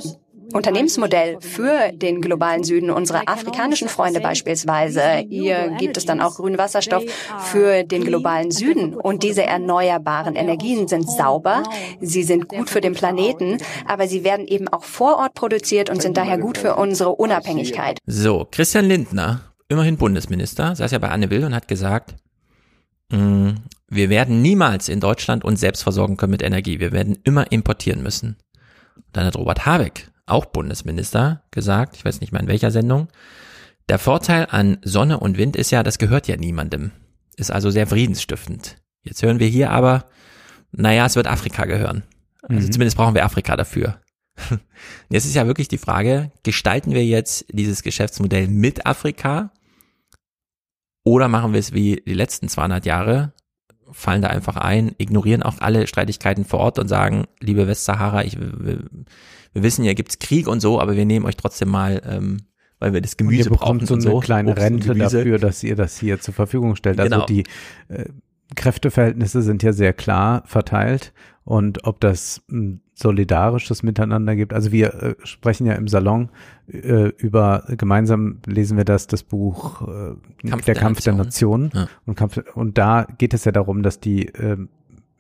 Unternehmensmodell 0.54 1.38
für 1.42 1.92
den 1.92 2.22
globalen 2.22 2.64
Süden, 2.64 2.90
unsere 2.90 3.28
afrikanischen 3.28 3.90
Freunde 3.90 4.22
beispielsweise. 4.22 5.26
Hier 5.30 5.76
gibt 5.78 5.98
es 5.98 6.06
dann 6.06 6.22
auch 6.22 6.36
grünen 6.36 6.58
Wasserstoff 6.58 7.04
für 7.40 7.84
den 7.84 8.06
globalen 8.06 8.52
Süden. 8.52 8.94
Und 8.94 9.24
diese 9.24 9.44
erneuerbaren 9.44 10.36
Energien 10.36 10.88
sind 10.88 11.10
sauber, 11.10 11.64
sie 12.00 12.24
sind 12.24 12.48
gut 12.48 12.70
für 12.70 12.82
den 12.82 12.94
Planeten, 12.94 13.58
aber 13.86 14.08
sie 14.08 14.24
werden 14.24 14.48
eben 14.48 14.68
auch 14.70 14.84
vor 14.84 15.18
Ort 15.18 15.34
produziert 15.34 15.90
und 15.90 16.02
sind 16.02 16.16
daher 16.18 16.38
gut 16.38 16.58
für 16.58 16.76
unsere 16.76 17.16
Unabhängigkeit. 17.16 18.00
So, 18.06 18.48
Christian 18.50 18.86
Lindner, 18.86 19.42
immerhin 19.68 19.98
Bundesminister, 19.98 20.76
saß 20.76 20.92
ja 20.92 21.00
bei 21.00 21.10
Anne 21.10 21.30
Will 21.30 21.44
und 21.44 21.54
hat 21.54 21.68
gesagt, 21.68 22.16
mh, 23.12 23.56
wir 23.90 24.10
werden 24.10 24.42
niemals 24.42 24.90
in 24.90 25.00
Deutschland 25.00 25.44
uns 25.44 25.60
selbst 25.60 25.84
versorgen 25.84 26.18
können 26.18 26.32
mit 26.32 26.42
Energie. 26.42 26.80
Wir 26.80 26.92
werden 26.92 27.18
immer 27.24 27.52
importieren 27.52 28.02
müssen. 28.02 28.38
Dann 29.14 29.26
hat 29.26 29.36
Robert 29.36 29.66
Habeck, 29.66 30.12
auch 30.26 30.46
Bundesminister, 30.46 31.44
gesagt, 31.52 31.96
ich 31.96 32.06
weiß 32.06 32.22
nicht 32.22 32.32
mehr 32.32 32.42
in 32.42 32.48
welcher 32.48 32.72
Sendung, 32.72 33.08
der 33.90 34.00
Vorteil 34.00 34.48
an 34.50 34.78
Sonne 34.84 35.20
und 35.20 35.38
Wind 35.38 35.56
ist 35.56 35.72
ja, 35.72 35.82
das 35.84 35.98
gehört 35.98 36.28
ja 36.28 36.36
niemandem. 36.36 36.92
Ist 37.38 37.52
also 37.52 37.70
sehr 37.70 37.88
friedensstiftend. 37.88 38.78
Jetzt 39.04 39.24
hören 39.24 39.40
wir 39.40 39.48
hier 39.48 39.72
aber, 39.72 40.06
naja, 40.72 41.06
es 41.06 41.16
wird 41.16 41.28
Afrika 41.28 41.66
gehören. 41.66 42.04
Also 42.44 42.68
Mhm. 42.68 42.72
zumindest 42.72 42.98
brauchen 42.98 43.16
wir 43.16 43.24
Afrika 43.26 43.56
dafür. 43.56 44.00
Jetzt 45.10 45.26
ist 45.26 45.36
ja 45.36 45.48
wirklich 45.48 45.68
die 45.68 45.78
Frage, 45.80 46.32
gestalten 46.44 46.92
wir 46.92 47.04
jetzt 47.04 47.46
dieses 47.50 47.82
Geschäftsmodell 47.82 48.48
mit 48.48 48.86
Afrika 48.86 49.52
oder 51.04 51.28
machen 51.28 51.54
wir 51.54 51.60
es 51.60 51.74
wie 51.74 52.04
die 52.06 52.14
letzten 52.14 52.48
200 52.50 52.86
Jahre, 52.86 53.34
fallen 53.92 54.22
da 54.22 54.30
einfach 54.30 54.56
ein, 54.58 54.94
ignorieren 54.98 55.44
auch 55.44 55.56
alle 55.60 55.88
Streitigkeiten 55.88 56.46
vor 56.46 56.60
Ort 56.60 56.80
und 56.80 56.88
sagen, 56.88 57.26
liebe 57.40 57.68
Westsahara, 57.68 58.24
ich, 58.24 58.38
wir, 58.40 58.80
wir 59.54 59.64
wissen, 59.64 59.84
hier 59.84 59.96
gibt's 59.96 60.20
Krieg 60.20 60.48
und 60.48 60.60
so, 60.60 60.80
aber 60.80 60.96
wir 60.96 61.06
nehmen 61.06 61.26
euch 61.26 61.38
trotzdem 61.38 61.70
mal, 61.70 62.02
ähm, 62.06 62.38
weil 62.80 62.94
wir 62.94 63.02
das 63.02 63.14
Und 63.14 63.22
ihr 63.22 63.30
Gemüse 63.30 63.50
brauchen 63.50 63.86
so 63.86 63.94
und 63.96 64.02
eine 64.04 64.12
so. 64.12 64.20
kleine 64.20 64.52
Obst 64.52 64.64
Rente 64.64 64.88
Gemüse. 64.94 65.18
dafür, 65.18 65.40
dass 65.40 65.64
ihr 65.64 65.76
das 65.76 65.98
hier 65.98 66.20
zur 66.20 66.34
Verfügung 66.34 66.76
stellt. 66.76 67.00
Also 67.00 67.12
Genau. 67.12 67.26
die 67.26 67.44
äh, 67.88 68.06
Kräfteverhältnisse 68.56 69.42
sind 69.42 69.64
ja 69.64 69.74
sehr 69.74 69.94
klar 69.94 70.44
verteilt 70.46 71.14
und 71.48 71.86
ob 71.88 72.02
das 72.02 72.42
ein 72.52 72.82
solidarisches 72.94 73.82
Miteinander 73.82 74.36
gibt. 74.36 74.52
Also 74.54 74.74
wir 74.74 74.94
äh, 75.02 75.16
sprechen 75.24 75.66
ja 75.66 75.74
im 75.76 75.88
Salon 75.88 76.30
äh, 76.68 77.08
über 77.18 77.64
gemeinsam 77.78 78.40
lesen 78.46 78.76
wir 78.76 78.84
das 78.84 79.08
das 79.08 79.24
Buch 79.24 79.82
äh, 79.84 80.16
Kampf 80.50 80.66
der, 80.66 80.74
der 80.74 80.84
Kampf 80.84 81.02
der 81.02 81.14
Nationen 81.14 81.72
Ja. 81.74 81.88
und 82.06 82.16
Kampf 82.16 82.38
und 82.54 82.78
da 82.78 83.08
geht 83.18 83.34
es 83.34 83.46
ja 83.46 83.54
darum, 83.54 83.82
dass 83.82 84.02
die 84.02 84.28
äh, 84.28 84.58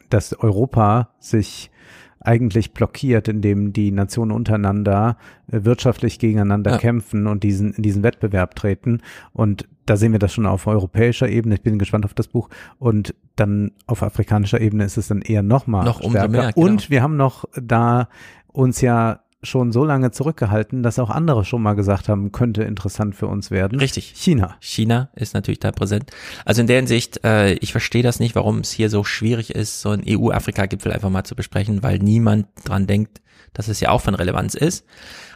dass 0.09 0.33
Europa 0.33 1.09
sich 1.19 1.71
eigentlich 2.19 2.73
blockiert, 2.73 3.27
indem 3.27 3.73
die 3.73 3.91
Nationen 3.91 4.31
untereinander 4.31 5.18
äh, 5.52 5.64
wirtschaftlich 5.64 6.19
gegeneinander 6.19 6.72
Ja. 6.72 6.77
kämpfen 6.77 7.27
und 7.27 7.44
diesen, 7.44 7.73
in 7.73 7.84
diesen 7.84 8.03
Wettbewerb 8.03 8.56
treten. 8.56 9.02
Und 9.34 9.68
da 9.85 9.95
sehen 9.98 10.11
wir 10.11 10.19
das 10.19 10.34
schon 10.34 10.45
auf 10.45 10.68
europäischer 10.68 11.30
Ebene. 11.30 11.56
Ich 11.56 11.61
bin 11.61 11.80
gespannt 11.80 12.06
auf 12.06 12.14
das 12.14 12.27
Buch. 12.27 12.49
Und 12.80 13.15
dann 13.35 13.72
auf 13.85 14.03
afrikanischer 14.03 14.60
Ebene 14.60 14.84
ist 14.84 14.98
es 14.98 15.07
dann 15.07 15.22
eher 15.22 15.44
noch 15.44 15.68
mal 15.68 15.85
Noch 15.85 16.02
stärker. 16.02 16.27
mehr, 16.27 16.52
genau. 16.53 16.65
Und 16.68 16.89
wir 16.89 17.02
haben 17.02 17.15
noch 17.18 17.45
da 17.56 18.10
uns 18.52 18.81
ja 18.81 19.19
schon 19.43 19.72
so 19.72 19.85
lange 19.85 20.11
zurückgehalten, 20.11 20.81
dass 20.81 20.97
auch 20.99 21.09
andere 21.09 21.45
schon 21.45 21.61
mal 21.61 21.73
gesagt 21.73 22.09
haben, 22.09 22.31
könnte 22.31 22.64
interessant 22.64 23.15
für 23.15 23.27
uns 23.27 23.51
werden. 23.51 23.80
Richtig. 23.80 24.14
China. 24.15 24.57
China 24.59 25.09
ist 25.15 25.34
natürlich 25.34 25.59
da 25.59 25.72
präsent. 25.72 26.09
Also 26.43 26.61
in 26.61 26.68
der 26.68 26.77
Hinsicht, 26.77 27.23
äh, 27.23 27.53
ich 27.53 27.72
verstehe 27.72 28.03
das 28.03 28.19
nicht, 28.19 28.35
warum 28.35 28.59
es 28.59 28.72
hier 28.72 28.89
so 28.89 29.03
schwierig 29.03 29.51
ist, 29.53 29.81
so 29.81 29.89
ein 29.89 30.03
EU-Afrika-Gipfel 30.07 30.91
einfach 30.91 31.09
mal 31.09 31.23
zu 31.23 31.35
besprechen, 31.35 31.84
weil 31.84 31.99
niemand 31.99 32.47
dran 32.64 32.88
denkt, 32.88 33.22
dass 33.53 33.68
es 33.68 33.80
ja 33.80 33.89
auch 33.89 34.01
von 34.01 34.15
Relevanz 34.15 34.55
ist. 34.55 34.85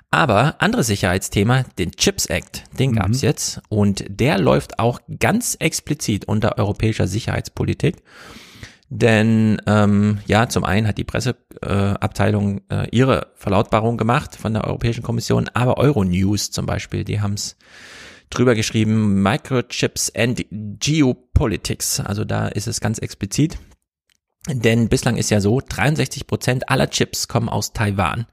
Aber 0.10 0.62
anderes 0.62 0.88
Sicherheitsthema, 0.88 1.64
den 1.80 1.92
Chips 1.92 2.26
Act, 2.26 2.66
den 2.78 2.92
gab's 2.94 3.22
jetzt 3.22 3.62
und 3.70 4.04
der 4.10 4.40
läuft 4.40 4.78
auch 4.78 5.00
ganz 5.20 5.56
explizit 5.60 6.26
unter 6.26 6.58
europäischer 6.58 7.08
Sicherheitspolitik. 7.08 8.04
Denn 8.94 9.62
ähm, 9.68 10.20
ja, 10.28 10.50
zum 10.50 10.66
einen 10.66 10.86
hat 10.86 10.98
die 10.98 11.06
Presseabteilung 11.06 12.60
äh, 12.70 12.84
äh, 12.84 12.88
ihre 12.92 13.28
Verlautbarung 13.36 13.96
gemacht 13.96 14.36
von 14.36 14.54
der 14.54 14.66
Europäischen 14.66 15.02
Kommission, 15.02 15.50
aber 15.54 15.78
Euronews 15.78 16.52
zum 16.52 16.66
Beispiel, 16.66 17.06
die 17.06 17.22
haben's 17.22 17.56
drüber 18.30 18.54
geschrieben, 18.54 19.24
Microchips 19.24 20.14
and 20.14 20.46
Geopolitics. 20.52 22.02
Also 22.02 22.26
da 22.26 22.50
ist 22.50 22.68
es 22.68 22.82
ganz 22.82 22.98
explizit. 22.98 23.58
Denn 24.50 24.90
bislang 24.90 25.16
ist 25.16 25.30
ja 25.30 25.40
so, 25.40 25.62
63 25.62 26.28
Prozent 26.28 26.68
aller 26.68 26.90
Chips 26.90 27.30
kommen 27.30 27.48
aus 27.48 27.72
Taiwan. 27.72 28.26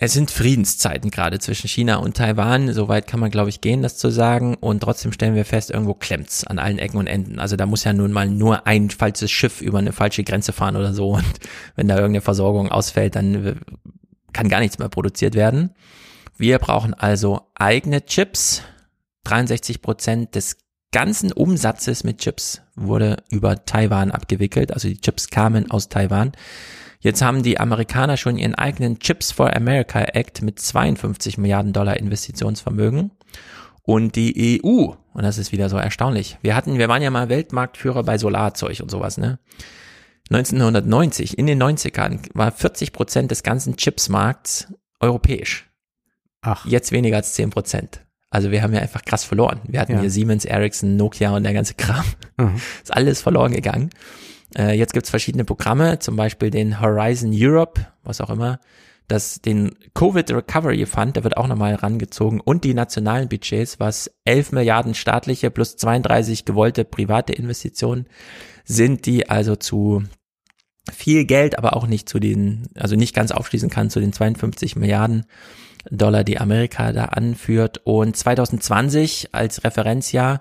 Es 0.00 0.12
sind 0.12 0.30
Friedenszeiten 0.30 1.10
gerade 1.10 1.40
zwischen 1.40 1.66
China 1.66 1.96
und 1.96 2.16
Taiwan. 2.16 2.72
Soweit 2.72 3.08
kann 3.08 3.18
man, 3.18 3.32
glaube 3.32 3.48
ich, 3.48 3.60
gehen, 3.60 3.82
das 3.82 3.98
zu 3.98 4.10
sagen. 4.10 4.54
Und 4.54 4.78
trotzdem 4.78 5.10
stellen 5.12 5.34
wir 5.34 5.44
fest, 5.44 5.70
irgendwo 5.70 5.92
klemmt's 5.92 6.46
an 6.46 6.60
allen 6.60 6.78
Ecken 6.78 6.98
und 6.98 7.08
Enden. 7.08 7.40
Also 7.40 7.56
da 7.56 7.66
muss 7.66 7.82
ja 7.82 7.92
nun 7.92 8.12
mal 8.12 8.28
nur 8.28 8.64
ein 8.68 8.90
falsches 8.90 9.32
Schiff 9.32 9.60
über 9.60 9.78
eine 9.78 9.92
falsche 9.92 10.22
Grenze 10.22 10.52
fahren 10.52 10.76
oder 10.76 10.94
so. 10.94 11.14
Und 11.16 11.24
wenn 11.74 11.88
da 11.88 11.96
irgendeine 11.96 12.20
Versorgung 12.20 12.70
ausfällt, 12.70 13.16
dann 13.16 13.44
äh, 13.44 13.54
kann 14.32 14.48
gar 14.48 14.60
nichts 14.60 14.78
mehr 14.78 14.88
produziert 14.88 15.34
werden. 15.34 15.74
Wir 16.36 16.60
brauchen 16.60 16.94
also 16.94 17.48
eigene 17.56 18.06
Chips. 18.06 18.62
63 19.24 19.82
Prozent 19.82 20.36
des 20.36 20.58
ganzen 20.92 21.32
Umsatzes 21.32 22.04
mit 22.04 22.18
Chips 22.18 22.62
wurde 22.76 23.16
über 23.30 23.64
Taiwan 23.64 24.12
abgewickelt. 24.12 24.72
Also 24.72 24.86
die 24.86 25.00
Chips 25.00 25.28
kamen 25.28 25.72
aus 25.72 25.88
Taiwan. 25.88 26.30
Jetzt 27.00 27.22
haben 27.22 27.42
die 27.42 27.60
Amerikaner 27.60 28.16
schon 28.16 28.36
ihren 28.38 28.54
eigenen 28.54 28.98
Chips 28.98 29.30
for 29.32 29.54
America 29.54 30.00
Act 30.00 30.42
mit 30.42 30.58
52 30.58 31.38
Milliarden 31.38 31.72
Dollar 31.72 31.96
Investitionsvermögen. 31.96 33.12
Und 33.82 34.16
die 34.16 34.60
EU, 34.62 34.92
und 35.14 35.22
das 35.22 35.38
ist 35.38 35.52
wieder 35.52 35.68
so 35.70 35.76
erstaunlich, 35.78 36.38
wir 36.42 36.54
hatten, 36.54 36.76
wir 36.78 36.88
waren 36.88 37.02
ja 37.02 37.10
mal 37.10 37.28
Weltmarktführer 37.28 38.02
bei 38.02 38.18
Solarzeug 38.18 38.80
und 38.80 38.90
sowas, 38.90 39.16
ne? 39.16 39.38
1990, 40.30 41.38
in 41.38 41.46
den 41.46 41.62
90ern, 41.62 42.20
war 42.34 42.52
40 42.52 42.92
Prozent 42.92 43.30
des 43.30 43.42
ganzen 43.42 43.76
Chipsmarkts 43.76 44.68
europäisch. 45.00 45.70
Ach. 46.42 46.66
Jetzt 46.66 46.92
weniger 46.92 47.16
als 47.16 47.32
10 47.34 47.50
Prozent. 47.50 48.04
Also 48.30 48.50
wir 48.50 48.62
haben 48.62 48.74
ja 48.74 48.80
einfach 48.80 49.04
krass 49.06 49.24
verloren. 49.24 49.60
Wir 49.66 49.80
hatten 49.80 49.92
Ja. 49.92 50.00
hier 50.00 50.10
Siemens, 50.10 50.44
Ericsson, 50.44 50.96
Nokia 50.96 51.34
und 51.34 51.44
der 51.44 51.54
ganze 51.54 51.74
Kram. 51.74 52.04
Mhm. 52.36 52.56
Ist 52.82 52.92
alles 52.92 53.22
verloren 53.22 53.52
gegangen. 53.52 53.88
Äh, 54.56 54.78
jetzt 54.78 54.92
gibt's 54.92 55.10
verschiedene 55.10 55.44
Programme, 55.44 55.98
zum 55.98 56.16
Beispiel 56.16 56.50
den 56.50 56.80
Horizon 56.80 57.32
Europe, 57.34 57.86
was 58.02 58.20
auch 58.20 58.30
immer. 58.30 58.60
dass 59.08 59.40
den 59.40 59.74
Covid 59.94 60.30
Recovery 60.30 60.84
Fund, 60.84 61.16
der 61.16 61.24
wird 61.24 61.38
auch 61.38 61.46
nochmal 61.46 61.72
herangezogen 61.72 62.40
und 62.40 62.62
die 62.64 62.74
nationalen 62.74 63.30
Budgets, 63.30 63.80
was 63.80 64.10
11 64.26 64.52
Milliarden 64.52 64.92
staatliche 64.94 65.50
plus 65.50 65.76
32 65.78 66.44
gewollte 66.44 66.84
private 66.84 67.32
Investitionen 67.32 68.06
sind, 68.64 69.06
die 69.06 69.30
also 69.30 69.56
zu 69.56 70.02
viel 70.92 71.24
Geld, 71.24 71.56
aber 71.56 71.74
auch 71.74 71.86
nicht 71.86 72.08
zu 72.08 72.18
den, 72.18 72.68
also 72.74 72.96
nicht 72.96 73.14
ganz 73.14 73.30
aufschließen 73.30 73.70
kann 73.70 73.88
zu 73.88 73.98
den 73.98 74.12
52 74.12 74.76
Milliarden 74.76 75.24
Dollar, 75.90 76.24
die 76.24 76.38
Amerika 76.38 76.92
da 76.92 77.06
anführt. 77.06 77.80
Und 77.84 78.16
2020 78.16 79.30
als 79.32 79.64
Referenzjahr 79.64 80.40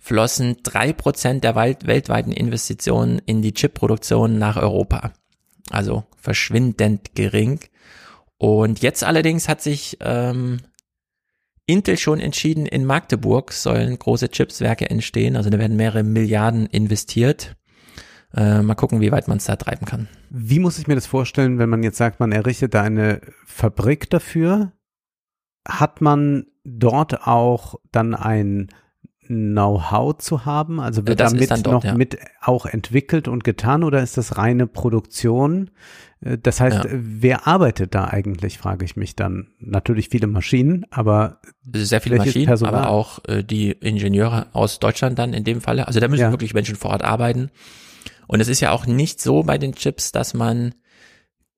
flossen 0.00 0.56
drei 0.62 0.92
Prozent 0.92 1.44
der 1.44 1.54
weltweiten 1.54 2.32
Investitionen 2.32 3.20
in 3.26 3.42
die 3.42 3.52
Chipproduktion 3.52 4.38
nach 4.38 4.56
Europa. 4.56 5.12
Also 5.70 6.04
verschwindend 6.16 7.14
gering. 7.14 7.60
Und 8.38 8.80
jetzt 8.80 9.04
allerdings 9.04 9.48
hat 9.48 9.60
sich 9.60 9.98
ähm, 10.00 10.58
Intel 11.66 11.98
schon 11.98 12.18
entschieden, 12.18 12.66
in 12.66 12.84
Magdeburg 12.84 13.52
sollen 13.52 13.96
große 13.98 14.30
Chipswerke 14.30 14.88
entstehen. 14.88 15.36
Also 15.36 15.50
da 15.50 15.58
werden 15.58 15.76
mehrere 15.76 16.02
Milliarden 16.02 16.66
investiert. 16.66 17.56
Äh, 18.34 18.62
mal 18.62 18.74
gucken, 18.74 19.00
wie 19.00 19.12
weit 19.12 19.28
man 19.28 19.36
es 19.36 19.44
da 19.44 19.56
treiben 19.56 19.84
kann. 19.84 20.08
Wie 20.30 20.58
muss 20.60 20.78
ich 20.78 20.86
mir 20.86 20.94
das 20.94 21.06
vorstellen, 21.06 21.58
wenn 21.58 21.68
man 21.68 21.82
jetzt 21.82 21.98
sagt, 21.98 22.20
man 22.20 22.32
errichtet 22.32 22.74
da 22.74 22.82
eine 22.82 23.20
Fabrik 23.44 24.08
dafür? 24.08 24.72
Hat 25.68 26.00
man 26.00 26.46
dort 26.64 27.26
auch 27.26 27.76
dann 27.92 28.14
ein 28.14 28.68
Know-how 29.30 30.18
zu 30.18 30.44
haben? 30.44 30.80
Also 30.80 31.06
wird 31.06 31.20
Das 31.20 31.32
damit 31.32 31.50
dort, 31.50 31.66
noch 31.66 31.84
ja. 31.84 31.94
mit 31.94 32.18
auch 32.42 32.66
entwickelt 32.66 33.28
und 33.28 33.44
getan 33.44 33.84
oder 33.84 34.02
ist 34.02 34.16
das 34.18 34.36
reine 34.36 34.66
Produktion? 34.66 35.70
Äh, 36.20 36.36
Das 36.38 36.60
heißt, 36.60 36.84
Ja. 36.84 36.90
wer 36.92 37.46
arbeitet 37.46 37.94
da 37.94 38.06
eigentlich, 38.06 38.58
frage 38.58 38.84
ich 38.84 38.96
mich 38.96 39.14
dann. 39.14 39.46
Natürlich 39.60 40.08
viele 40.08 40.26
Maschinen, 40.26 40.84
aber 40.90 41.38
Sehr 41.72 42.00
viele 42.00 42.16
Maschinen, 42.16 42.46
Personal? 42.46 42.74
aber 42.74 42.90
auch 42.90 43.20
äh, 43.28 43.44
die 43.44 43.70
Ingenieure 43.70 44.48
aus 44.52 44.80
Deutschland 44.80 45.16
dann 45.20 45.32
in 45.32 45.44
dem 45.44 45.60
Falle. 45.60 45.86
Also 45.86 46.00
da 46.00 46.08
müssen 46.08 46.22
Ja. 46.22 46.30
wirklich 46.32 46.52
Menschen 46.52 46.74
vor 46.74 46.90
Ort 46.90 47.02
arbeiten. 47.04 47.50
Und 48.26 48.40
es 48.40 48.48
ist 48.48 48.60
ja 48.60 48.72
auch 48.72 48.86
nicht 48.86 49.20
so 49.20 49.44
bei 49.44 49.58
den 49.58 49.74
Chips, 49.74 50.10
dass 50.10 50.34
man 50.34 50.74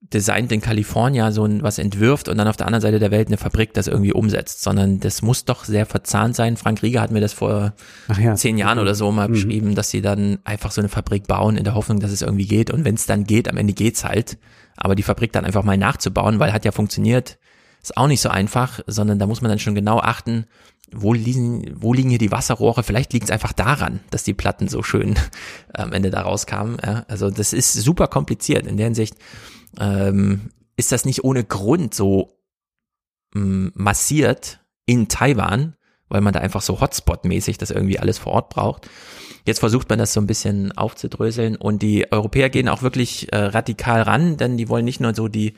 designt 0.03 0.53
in 0.53 0.61
Kalifornien 0.61 1.33
so 1.33 1.45
ein, 1.45 1.63
was 1.63 1.79
entwirft 1.79 2.29
und 2.29 2.37
dann 2.37 2.49
auf 2.49 2.57
der 2.57 2.67
anderen 2.67 2.83
Seite 2.83 2.99
der 2.99 3.11
Welt 3.11 3.29
eine 3.29 3.39
Fabrik 3.39 3.73
das 3.73 3.87
irgendwie 3.87 4.13
umsetzt, 4.13 4.63
sondern 4.63 5.01
das 5.01 5.23
muss 5.23 5.45
doch 5.45 5.65
sehr 5.65 5.87
verzahnt 5.87 6.37
sein. 6.37 6.57
Frank 6.57 6.83
Rieger 6.83 7.01
hat 7.01 7.11
mir 7.11 7.21
das 7.21 7.33
vor 7.33 7.73
ja. 8.21 8.35
zehn 8.35 8.59
Jahren 8.59 8.79
oder 8.79 8.95
so 8.95 9.11
mal 9.11 9.29
Mhm. 9.29 9.33
beschrieben, 9.33 9.75
dass 9.75 9.91
sie 9.91 10.03
dann 10.03 10.39
einfach 10.45 10.71
so 10.71 10.81
eine 10.81 10.89
Fabrik 10.89 11.27
bauen 11.27 11.57
in 11.57 11.65
der 11.65 11.75
Hoffnung, 11.75 12.01
dass 12.01 12.11
es 12.11 12.21
irgendwie 12.21 12.47
geht. 12.47 12.71
Und 12.71 12.85
wenn 12.85 12.95
es 12.95 13.07
dann 13.07 13.25
geht, 13.25 13.49
am 13.49 13.57
Ende 13.57 13.73
geht's 13.73 14.05
halt. 14.05 14.39
Aber 14.77 14.95
die 14.95 15.03
Fabrik 15.03 15.33
dann 15.33 15.45
einfach 15.45 15.63
mal 15.63 15.79
nachzubauen, 15.79 16.39
weil 16.39 16.53
hat 16.53 16.65
ja 16.65 16.73
funktioniert, 16.73 17.39
ist 17.83 17.97
auch 17.97 18.09
nicht 18.09 18.21
so 18.21 18.29
einfach, 18.29 18.81
sondern 18.87 19.19
da 19.19 19.27
muss 19.27 19.41
man 19.41 19.49
dann 19.51 19.59
schon 19.59 19.75
genau 19.75 19.99
achten, 19.99 20.47
wo 20.95 21.15
liegen, 21.15 21.75
wo 21.77 21.95
liegen 21.95 22.11
hier 22.11 22.19
die 22.19 22.31
Wasserrohre? 22.33 22.83
Vielleicht 22.83 23.13
liegt 23.13 23.25
es 23.25 23.31
einfach 23.31 23.53
daran, 23.53 24.01
dass 24.11 24.25
die 24.25 24.35
Platten 24.35 24.69
so 24.69 24.83
schön 24.83 25.15
am 25.73 25.93
Ende 25.93 26.11
da 26.11 26.23
rauskamen. 26.23 26.77
Ja? 26.85 27.05
Also 27.09 27.31
das 27.31 27.53
ist 27.53 27.73
super 27.73 28.09
kompliziert. 28.09 28.67
In 28.67 28.77
der 28.77 28.87
Hinsicht 28.87 29.15
ähm, 29.79 30.51
ist 30.77 30.93
das 30.93 31.05
nicht 31.05 31.25
ohne 31.25 31.45
Grund 31.45 31.95
so 31.95 32.39
ähm, 33.35 33.73
massiert 33.75 34.61
in 34.87 35.09
Taiwan, 35.09 35.77
weil 36.09 36.21
man 36.21 36.33
da 36.33 36.41
einfach 36.41 36.63
so 36.63 36.81
Hotspot-mäßig 36.81 37.59
das 37.59 37.71
irgendwie 37.71 37.99
alles 37.99 38.19
vor 38.19 38.33
Ort 38.33 38.51
braucht. 38.51 38.89
Jetzt 39.45 39.59
versucht 39.59 39.89
man 39.91 39.99
das 39.99 40.13
so 40.13 40.21
ein 40.21 40.29
bisschen 40.29 40.71
aufzudröseln 40.73 41.57
und 41.57 41.83
die 41.83 42.13
Europäer 42.13 42.49
gehen 42.49 42.69
auch 42.69 42.83
wirklich 42.83 43.33
äh, 43.33 43.39
radikal 43.39 44.03
ran, 44.03 44.37
denn 44.37 44.57
die 44.57 44.69
wollen 44.69 44.85
nicht 44.85 45.01
nur 45.01 45.15
so 45.15 45.27
die 45.27 45.55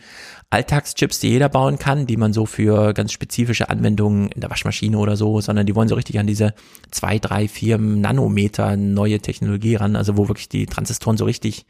Alltagschips, 0.49 1.19
die 1.19 1.29
jeder 1.29 1.51
bauen 1.51 1.79
kann, 1.79 2.07
die 2.07 2.17
man 2.17 2.33
so 2.33 2.47
für 2.47 2.95
ganz 2.95 3.13
spezifische 3.13 3.69
Anwendungen 3.69 4.29
in 4.29 4.41
der 4.41 4.49
Waschmaschine 4.49 4.97
oder 4.97 5.17
so, 5.17 5.41
sondern 5.43 5.67
die 5.67 5.75
wollen 5.75 5.89
so 5.89 5.97
richtig 5.97 6.19
an 6.19 6.27
diese 6.27 6.55
zwei, 6.91 7.19
drei, 7.19 7.47
vier 7.47 7.77
Nanometer 7.77 8.77
neue 8.77 9.21
Technologie 9.21 9.75
ran, 9.75 9.97
also 9.97 10.17
wo 10.17 10.29
wirklich 10.29 10.49
die 10.49 10.65
Transistoren 10.65 11.19
so 11.19 11.27
richtig 11.27 11.67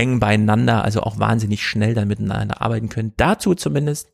eng 0.00 0.18
beieinander, 0.18 0.82
also 0.82 1.02
auch 1.02 1.18
wahnsinnig 1.18 1.62
schnell 1.62 1.92
dann 1.92 2.08
miteinander 2.08 2.62
arbeiten 2.62 2.88
können. 2.88 3.12
Dazu 3.18 3.54
zumindest 3.54 4.08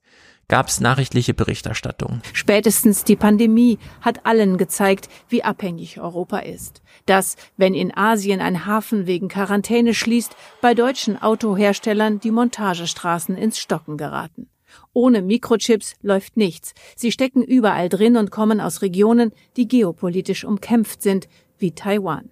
gab 0.49 0.67
es 0.67 0.81
nachrichtliche 0.81 1.33
Berichterstattung. 1.33 2.21
Spätestens 2.33 3.05
die 3.05 3.15
Pandemie 3.15 3.79
hat 4.01 4.27
allen 4.27 4.59
gezeigt, 4.59 5.09
wie 5.29 5.45
abhängig 5.45 6.01
Europa 6.01 6.39
ist. 6.39 6.83
Dass, 7.07 7.37
wenn 7.57 7.75
in 7.75 7.97
Asien 7.97 8.41
ein 8.41 8.67
Hafen 8.67 9.07
wegen 9.07 9.29
Quarantäne 9.29 9.95
schließt, 9.95 10.35
bei 10.61 10.75
deutschen 10.75 11.21
Autoherstellern 11.21 12.19
die 12.19 12.33
Montagestraßen 12.33 13.37
ins 13.37 13.59
Stocken 13.59 13.97
geraten. 13.97 14.49
Ohne 14.93 15.23
Mikrochips 15.23 15.95
läuft 16.03 16.37
nichts. 16.37 16.75
Sie 16.97 17.13
stecken 17.13 17.43
überall 17.43 17.89
drin 17.89 18.17
und 18.17 18.33
kommen 18.33 18.61
aus 18.61 18.83
Regionen, 18.83 19.33
die 19.57 19.69
geopolitisch 19.69 20.45
umkämpft 20.45 21.01
sind, 21.01 21.29
wie 21.59 21.73
Taiwan. 21.73 22.31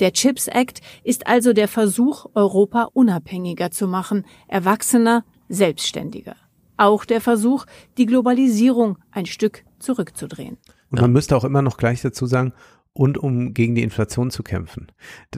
Der 0.00 0.12
Chips 0.12 0.48
Act 0.48 0.80
ist 1.04 1.26
also 1.26 1.52
der 1.52 1.68
Versuch, 1.68 2.26
Europa 2.34 2.88
unabhängiger 2.92 3.70
zu 3.70 3.86
machen, 3.86 4.24
erwachsener, 4.48 5.24
selbstständiger. 5.48 6.36
Auch 6.76 7.04
der 7.04 7.20
Versuch, 7.20 7.66
die 7.98 8.06
Globalisierung 8.06 8.98
ein 9.10 9.26
Stück 9.26 9.64
zurückzudrehen. 9.78 10.56
Und 10.90 11.00
man 11.00 11.12
müsste 11.12 11.36
auch 11.36 11.44
immer 11.44 11.62
noch 11.62 11.76
gleich 11.76 12.00
dazu 12.00 12.26
sagen, 12.26 12.52
und 12.92 13.18
um 13.18 13.54
gegen 13.54 13.76
die 13.76 13.82
Inflation 13.84 14.30
zu 14.30 14.42
kämpfen. 14.42 14.88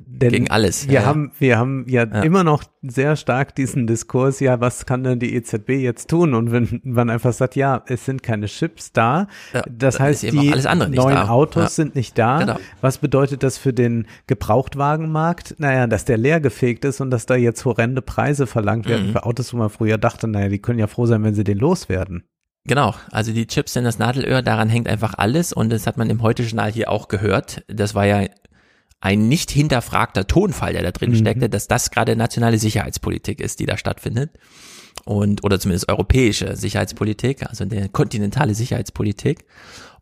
Denn 0.06 0.31
Gegen 0.31 0.50
alles, 0.50 0.86
Wir 0.89 0.94
ja, 1.00 1.05
haben, 1.05 1.32
wir 1.39 1.58
haben 1.58 1.84
ja, 1.86 2.05
Ja. 2.05 2.22
immer 2.22 2.44
noch 2.44 2.64
sehr 2.81 3.14
stark 3.14 3.55
diesen 3.55 3.86
Diskurs, 3.86 4.40
ja, 4.40 4.60
was 4.60 4.86
kann 4.86 5.05
denn 5.05 5.18
die 5.18 5.34
EZB 5.34 5.70
jetzt 5.82 6.08
tun? 6.08 6.34
Und 6.34 6.50
wenn 6.50 6.81
man 6.82 7.10
einfach 7.10 7.32
sagt, 7.34 7.55
ja, 7.55 7.84
es 7.86 8.06
sind 8.06 8.22
keine 8.22 8.47
Chips 8.47 8.92
da, 8.92 9.26
Ja, 9.52 9.62
das 9.70 10.00
heißt, 10.00 10.22
die 10.22 10.31
neuen 10.32 10.94
da. 11.14 11.28
Autos 11.28 11.76
sind 11.76 11.94
nicht 11.94 12.16
da. 12.18 12.39
Genau. 12.39 12.56
Was 12.81 12.98
bedeutet 12.98 13.42
das 13.42 13.58
für 13.58 13.72
den 13.74 14.06
Gebrauchtwagenmarkt? 14.26 15.56
Naja, 15.58 15.86
dass 15.86 16.05
der 16.05 16.16
leergefegt 16.16 16.84
ist 16.84 17.00
und 17.00 17.10
dass 17.10 17.26
da 17.26 17.34
jetzt 17.36 17.64
horrende 17.64 18.02
Preise 18.02 18.47
verlangt 18.47 18.89
werden 18.89 19.08
Mhm. 19.08 19.12
für 19.12 19.24
Autos, 19.26 19.52
wo 19.52 19.58
man 19.58 19.70
früher 19.70 19.98
dachte, 19.98 20.26
naja, 20.26 20.48
die 20.48 20.58
können 20.60 20.78
ja 20.78 20.86
froh 20.86 21.06
sein, 21.06 21.22
wenn 21.22 21.34
sie 21.34 21.44
den 21.44 21.58
loswerden. 21.58 22.24
Genau, 22.65 22.94
also 23.10 23.32
die 23.32 23.47
Chips 23.47 23.73
sind 23.73 23.84
das 23.84 23.99
Nadelöhr, 23.99 24.41
daran 24.41 24.68
hängt 24.68 24.89
einfach 24.89 25.15
alles 25.15 25.52
und 25.52 25.70
das 25.70 25.86
hat 25.86 25.97
man 25.97 26.10
im 26.10 26.23
Heute-Journal 26.23 26.70
hier 26.70 26.91
auch 26.91 27.08
gehört. 27.08 27.65
Das 27.66 27.94
war 27.94 28.07
ja 28.07 28.28
ein 29.00 29.26
nicht 29.26 29.50
hinterfragter 29.50 30.28
Tonfall, 30.28 30.74
der 30.74 30.82
da 30.82 30.92
drin 30.92 31.10
Mhm. 31.10 31.16
steckte, 31.16 31.49
dass 31.49 31.66
das 31.66 31.91
gerade 31.91 32.15
nationale 32.15 32.58
Sicherheitspolitik 32.58 33.41
ist, 33.41 33.58
die 33.58 33.66
da 33.66 33.76
stattfindet. 33.76 34.31
Und, 35.05 35.42
oder 35.42 35.58
zumindest 35.58 35.89
europäische 35.89 36.55
Sicherheitspolitik, 36.55 37.44
also 37.49 37.65
der 37.65 37.89
kontinentale 37.89 38.55
Sicherheitspolitik. 38.55 39.44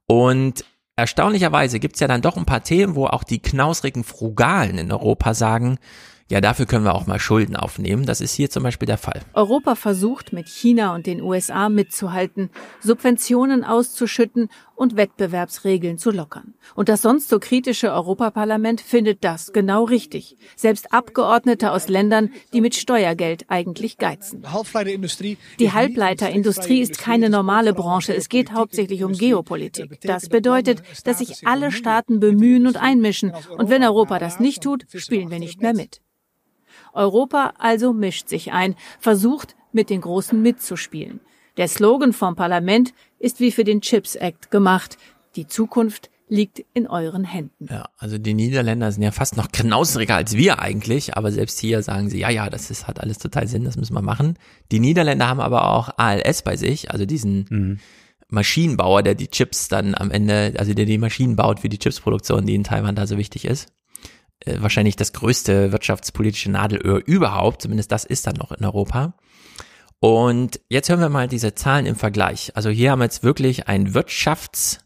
Und 0.07 0.65
erstaunlicherweise 0.97 1.81
gibt's 1.81 2.01
ja 2.01 2.09
dann 2.09 2.21
doch 2.21 2.37
ein 2.37 2.45
paar 2.45 2.63
Themen, 2.63 2.95
wo 2.95 3.07
auch 3.07 3.25
die 3.25 3.41
knausrigen 3.41 4.05
Frugalen 4.05 4.77
in 4.77 4.93
Europa 4.93 5.33
sagen, 5.33 5.79
ja, 6.31 6.41
dafür 6.41 6.65
können 6.65 6.85
wir 6.85 6.95
auch 6.95 7.09
mal 7.09 7.19
Schulden 7.19 7.57
aufnehmen. 7.57 8.07
Das 8.07 8.21
ist 8.21 8.35
hier 8.35 8.51
zum 8.51 8.63
Beispiel 8.63 8.87
der 8.87 8.99
Fall. 8.99 9.21
Europa 9.35 9.75
versucht 9.75 10.33
mit 10.33 10.49
China 10.49 10.95
und 10.95 11.07
den 11.07 11.21
USA 11.23 11.69
mitzuhalten, 11.69 12.51
Subventionen 12.81 13.65
auszuschütten 13.65 14.49
und 14.77 14.97
Wettbewerbsregeln 14.97 15.99
zu 15.99 16.13
lockern. 16.13 16.55
Und 16.77 16.89
das 16.89 17.03
sonst 17.03 17.29
so 17.31 17.41
kritische 17.41 17.93
Europaparlament 17.93 18.81
findet 18.81 19.25
das 19.25 19.53
genau 19.53 19.83
richtig. 19.83 20.37
Selbst 20.55 20.93
Abgeordnete 20.93 21.73
aus 21.73 21.89
Ländern, 21.89 22.31
die 22.53 22.61
mit 22.61 22.77
Steuergeld 22.77 23.47
eigentlich 23.49 23.99
geizen. 23.99 24.45
Die 25.59 25.73
Halbleiterindustrie 25.73 26.81
ist 26.81 26.99
keine 26.99 27.29
normale 27.29 27.75
Branche. 27.75 28.15
Es 28.15 28.29
geht 28.29 28.53
hauptsächlich 28.53 29.03
um 29.03 29.15
Geopolitik. 29.15 30.01
Das 30.03 30.29
bedeutet, 30.29 30.83
dass 31.03 31.19
sich 31.19 31.45
alle 31.45 31.73
Staaten 31.73 32.21
bemühen 32.21 32.69
und 32.69 32.77
einmischen. 32.77 33.33
Und 33.59 33.69
wenn 33.69 33.83
Europa 33.83 34.21
das 34.21 34.39
nicht 34.39 34.63
tut, 34.63 34.87
spielen 34.95 35.33
wir 35.33 35.41
nicht 35.41 35.61
mehr 35.61 35.75
mit. 35.75 36.01
Europa 36.93 37.55
also 37.59 37.93
mischt 37.93 38.29
sich 38.29 38.53
ein, 38.53 38.75
versucht 38.99 39.57
mit 39.73 39.91
den 39.91 40.01
Großen 40.01 40.41
mitzuspielen. 40.41 41.21
Der 41.57 41.69
Slogan 41.69 42.13
vom 42.13 42.37
Parlament 42.37 42.93
ist 43.19 43.41
wie 43.41 43.53
für 43.53 43.65
den 43.65 43.81
Chips 43.81 44.15
Act 44.15 44.51
gemacht. 44.51 44.97
Die 45.37 45.47
Zukunft 45.47 46.11
liegt 46.29 46.65
in 46.75 46.87
euren 46.87 47.25
Händen. 47.25 47.67
Ja, 47.69 47.89
also 47.99 48.17
die 48.17 48.35
Niederländer 48.35 48.93
sind 48.93 49.03
ja 49.03 49.11
fast 49.11 49.37
noch 49.37 49.51
knausriger 49.51 50.15
als 50.15 50.37
wir 50.37 50.61
eigentlich, 50.61 51.17
aber 51.17 51.33
selbst 51.33 51.59
hier 51.59 51.83
sagen 51.83 52.09
sie, 52.09 52.21
ja, 52.21 52.31
ja, 52.31 52.49
das 52.49 52.71
ist, 52.71 52.87
hat 52.87 53.01
alles 53.01 53.19
total 53.19 53.49
Sinn, 53.49 53.65
das 53.65 53.77
müssen 53.77 53.95
wir 53.95 54.03
machen. 54.03 54.39
Die 54.71 54.79
Niederländer 54.79 55.29
haben 55.29 55.41
aber 55.41 55.69
auch 55.69 55.91
ALS 55.97 56.43
bei 56.43 56.57
sich, 56.57 56.93
also 56.93 57.05
diesen 57.05 57.81
Maschinenbauer, 58.29 59.03
der 59.03 59.17
die 59.17 59.29
Chips 59.29 59.69
dann 59.69 59.95
am 59.95 60.11
Ende, 60.11 60.55
also 60.57 60.73
der 60.73 60.87
die 60.87 60.99
Maschinen 60.99 61.37
baut 61.37 61.61
für 61.61 61.69
die 61.69 61.79
Chipsproduktion, 61.79 62.47
die 62.47 62.55
in 62.55 62.65
Taiwan 62.65 62.95
da 62.95 63.07
so 63.07 63.19
wichtig 63.19 63.45
ist. 63.45 63.69
Äh, 64.45 64.61
wahrscheinlich 64.61 64.97
das 64.97 65.13
größte 65.13 65.73
wirtschaftspolitische 65.73 66.51
Nadelöhr 66.51 67.03
überhaupt, 67.05 67.63
zumindest 67.63 67.93
das 67.93 68.05
ist 68.05 68.27
dann 68.27 68.37
noch 68.37 68.53
in 68.53 68.65
Europa. 68.65 69.15
Und 70.01 70.61
jetzt 70.71 70.89
hören 70.89 71.01
wir 71.01 71.11
mal 71.11 71.29
diese 71.29 71.55
Zahlen 71.55 71.85
im 71.85 71.97
Vergleich. 71.97 72.53
Also 72.55 72.71
hier 72.71 72.91
haben 72.91 73.01
wir 73.01 73.05
jetzt 73.05 73.23
wirklich 73.23 73.69
ein 73.69 73.93
Wirtschafts, 73.93 74.81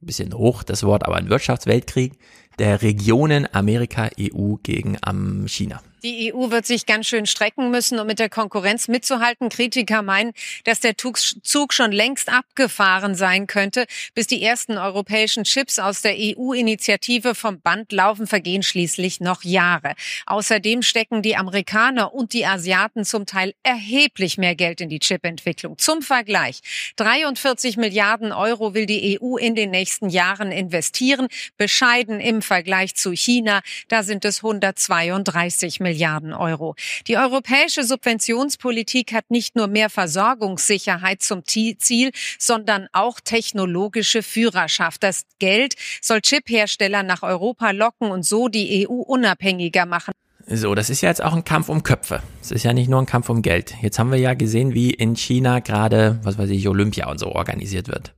bisschen 0.00 0.34
hoch 0.34 0.62
das 0.64 0.82
Wort, 0.82 1.06
aber 1.06 1.16
ein 1.16 1.30
Wirtschaftsweltkrieg 1.30 2.18
der 2.58 2.82
Regionen 2.82 3.46
Amerika, 3.52 4.08
EU 4.18 4.54
gegen 4.62 4.96
am 5.02 5.46
China. 5.46 5.82
Die 6.06 6.32
EU 6.32 6.52
wird 6.52 6.66
sich 6.66 6.86
ganz 6.86 7.08
schön 7.08 7.26
strecken 7.26 7.72
müssen, 7.72 7.98
um 7.98 8.06
mit 8.06 8.20
der 8.20 8.28
Konkurrenz 8.28 8.86
mitzuhalten. 8.86 9.48
Kritiker 9.48 10.02
meinen, 10.02 10.34
dass 10.62 10.78
der 10.78 10.94
Zug 10.96 11.72
schon 11.72 11.90
längst 11.90 12.28
abgefahren 12.32 13.16
sein 13.16 13.48
könnte. 13.48 13.86
Bis 14.14 14.28
die 14.28 14.40
ersten 14.40 14.78
europäischen 14.78 15.42
Chips 15.42 15.80
aus 15.80 16.02
der 16.02 16.14
EU-Initiative 16.16 17.34
vom 17.34 17.60
Band 17.60 17.90
laufen, 17.90 18.28
vergehen 18.28 18.62
schließlich 18.62 19.18
noch 19.18 19.42
Jahre. 19.42 19.94
Außerdem 20.26 20.82
stecken 20.82 21.22
die 21.22 21.34
Amerikaner 21.34 22.14
und 22.14 22.34
die 22.34 22.46
Asiaten 22.46 23.04
zum 23.04 23.26
Teil 23.26 23.54
erheblich 23.64 24.38
mehr 24.38 24.54
Geld 24.54 24.80
in 24.80 24.88
die 24.88 25.00
Chip-Entwicklung. 25.00 25.76
Zum 25.76 26.02
Vergleich. 26.02 26.60
43 26.98 27.78
Milliarden 27.78 28.30
Euro 28.30 28.74
will 28.74 28.86
die 28.86 29.18
EU 29.20 29.38
in 29.38 29.56
den 29.56 29.72
nächsten 29.72 30.08
Jahren 30.08 30.52
investieren. 30.52 31.26
Bescheiden 31.56 32.20
im 32.20 32.42
Vergleich 32.42 32.94
zu 32.94 33.10
China. 33.10 33.60
Da 33.88 34.04
sind 34.04 34.24
es 34.24 34.44
132 34.44 35.80
Milliarden 35.80 35.95
Euro. 36.32 36.74
Die 37.06 37.16
europäische 37.16 37.84
Subventionspolitik 37.84 39.12
hat 39.12 39.30
nicht 39.30 39.56
nur 39.56 39.66
mehr 39.66 39.90
Versorgungssicherheit 39.90 41.22
zum 41.22 41.42
Ziel, 41.44 42.10
sondern 42.38 42.88
auch 42.92 43.20
technologische 43.20 44.22
Führerschaft. 44.22 45.02
Das 45.02 45.24
Geld 45.38 45.74
soll 46.00 46.20
Chiphersteller 46.20 47.02
nach 47.02 47.22
Europa 47.22 47.70
locken 47.70 48.10
und 48.10 48.24
so 48.24 48.48
die 48.48 48.86
EU 48.88 48.94
unabhängiger 48.94 49.86
machen. 49.86 50.12
So, 50.48 50.76
das 50.76 50.90
ist 50.90 51.00
ja 51.00 51.08
jetzt 51.08 51.24
auch 51.24 51.34
ein 51.34 51.44
Kampf 51.44 51.68
um 51.68 51.82
Köpfe. 51.82 52.22
Es 52.40 52.52
ist 52.52 52.62
ja 52.62 52.72
nicht 52.72 52.88
nur 52.88 53.02
ein 53.02 53.06
Kampf 53.06 53.28
um 53.28 53.42
Geld. 53.42 53.74
Jetzt 53.82 53.98
haben 53.98 54.12
wir 54.12 54.18
ja 54.18 54.34
gesehen, 54.34 54.74
wie 54.74 54.90
in 54.90 55.16
China 55.16 55.58
gerade, 55.58 56.20
was 56.22 56.38
weiß 56.38 56.50
ich, 56.50 56.68
Olympia 56.68 57.10
und 57.10 57.18
so 57.18 57.32
organisiert 57.32 57.88
wird. 57.88 58.14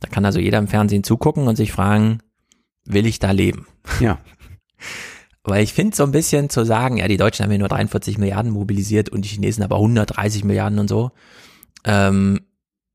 Da 0.00 0.08
kann 0.08 0.24
also 0.24 0.40
jeder 0.40 0.58
im 0.58 0.66
Fernsehen 0.66 1.04
zugucken 1.04 1.46
und 1.46 1.54
sich 1.54 1.70
fragen, 1.70 2.18
will 2.84 3.06
ich 3.06 3.20
da 3.20 3.30
leben? 3.30 3.68
Ja. 4.00 4.18
Weil 5.44 5.64
ich 5.64 5.72
finde 5.72 5.96
so 5.96 6.02
ein 6.02 6.12
bisschen 6.12 6.50
zu 6.50 6.64
sagen, 6.64 6.98
ja, 6.98 7.08
die 7.08 7.16
Deutschen 7.16 7.44
haben 7.44 7.52
ja 7.52 7.58
nur 7.58 7.68
43 7.68 8.18
Milliarden 8.18 8.52
mobilisiert 8.52 9.08
und 9.08 9.24
die 9.24 9.28
Chinesen 9.28 9.64
aber 9.64 9.76
130 9.76 10.44
Milliarden 10.44 10.78
und 10.78 10.88
so. 10.88 11.12
Ähm, 11.84 12.40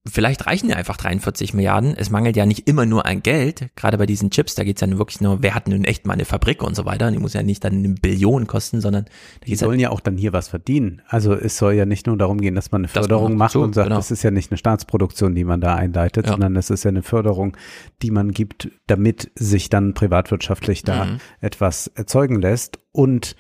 vielleicht 0.08 0.46
reichen 0.46 0.70
ja 0.70 0.76
einfach 0.76 0.98
43 0.98 1.54
Milliarden. 1.54 1.96
Es 1.98 2.10
mangelt 2.10 2.36
ja 2.36 2.46
nicht 2.46 2.68
immer 2.68 2.86
nur 2.86 3.06
an 3.06 3.24
Geld. 3.24 3.70
Gerade 3.76 3.98
bei 3.98 4.06
diesen 4.06 4.30
Chips, 4.30 4.56
da 4.56 4.64
geht's 4.64 4.82
ja 4.82 4.98
wirklich 4.98 5.20
nur, 5.22 5.42
wer 5.42 5.56
hat 5.56 5.68
nun 5.68 5.84
echt 5.84 6.06
mal 6.06 6.14
eine 6.14 6.26
Fabrik 6.26 6.62
und 6.62 6.76
so 6.76 6.86
weiter. 6.86 7.08
Und 7.08 7.14
die 7.14 7.20
muss 7.20 7.34
ja 7.34 7.42
nicht 7.42 7.64
dann 7.64 7.74
eine 7.74 7.90
Billion 7.90 8.46
kosten, 8.46 8.82
sondern 8.82 9.06
die 9.46 9.56
sollen 9.56 9.72
halt 9.72 9.82
ja 9.82 9.90
auch 9.90 10.00
dann 10.00 10.18
hier 10.18 10.34
was 10.34 10.48
verdienen. 10.48 11.02
Also 11.08 11.34
es 11.34 11.58
soll 11.58 11.74
ja 11.74 11.86
nicht 11.86 12.06
nur 12.06 12.18
darum 12.18 12.40
gehen, 12.40 12.56
dass 12.56 12.72
man 12.72 12.82
eine 12.82 12.88
Förderung 12.88 13.32
man 13.32 13.38
macht 13.38 13.54
so, 13.54 13.64
und 13.64 13.74
sagt, 13.74 13.88
genau. 13.88 13.98
das 13.98 14.12
ist 14.12 14.24
ja 14.24 14.32
nicht 14.32 14.52
eine 14.52 14.58
Staatsproduktion, 14.58 15.34
die 15.34 15.44
man 15.44 15.60
da 15.60 15.76
einleitet, 15.76 16.26
ja. 16.26 16.32
sondern 16.32 16.56
es 16.56 16.70
ist 16.70 16.84
ja 16.84 16.90
eine 16.90 17.04
Förderung, 17.04 17.58
die 18.02 18.12
man 18.12 18.32
gibt, 18.32 18.70
damit 18.88 19.32
sich 19.36 19.70
dann 19.70 19.94
privatwirtschaftlich 19.94 20.84
da 20.84 21.06
mhm. 21.06 21.18
etwas 21.42 21.88
erzeugen 21.88 22.42
lässt. 22.42 22.80
Und 22.92 23.36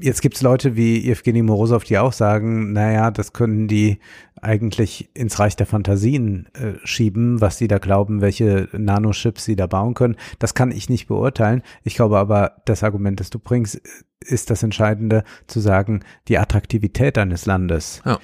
Jetzt 0.00 0.22
gibt's 0.22 0.42
Leute 0.42 0.76
wie 0.76 1.10
Evgeny 1.10 1.42
Morozov, 1.42 1.82
die 1.82 1.98
auch 1.98 2.12
sagen, 2.12 2.72
naja, 2.72 3.10
das 3.10 3.32
können 3.32 3.66
die 3.66 3.98
eigentlich 4.42 5.10
ins 5.14 5.38
Reich 5.38 5.56
der 5.56 5.66
Fantasien 5.66 6.48
äh, 6.54 6.74
schieben, 6.84 7.40
was 7.40 7.58
sie 7.58 7.68
da 7.68 7.78
glauben, 7.78 8.20
welche 8.20 8.68
Nanochips 8.72 9.44
sie 9.44 9.56
da 9.56 9.66
bauen 9.66 9.94
können. 9.94 10.16
Das 10.38 10.54
kann 10.54 10.70
ich 10.70 10.88
nicht 10.88 11.08
beurteilen. 11.08 11.62
Ich 11.84 11.94
glaube 11.94 12.18
aber, 12.18 12.56
das 12.64 12.82
Argument, 12.82 13.20
das 13.20 13.30
du 13.30 13.38
bringst, 13.38 13.80
ist 14.20 14.50
das 14.50 14.62
Entscheidende, 14.62 15.24
zu 15.46 15.60
sagen, 15.60 16.00
die 16.28 16.38
Attraktivität 16.38 17.18
eines 17.18 17.46
Landes, 17.46 18.02
ja. 18.04 18.18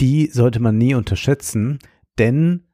die 0.00 0.26
sollte 0.26 0.60
man 0.60 0.78
nie 0.78 0.94
unterschätzen, 0.94 1.78
denn 2.18 2.64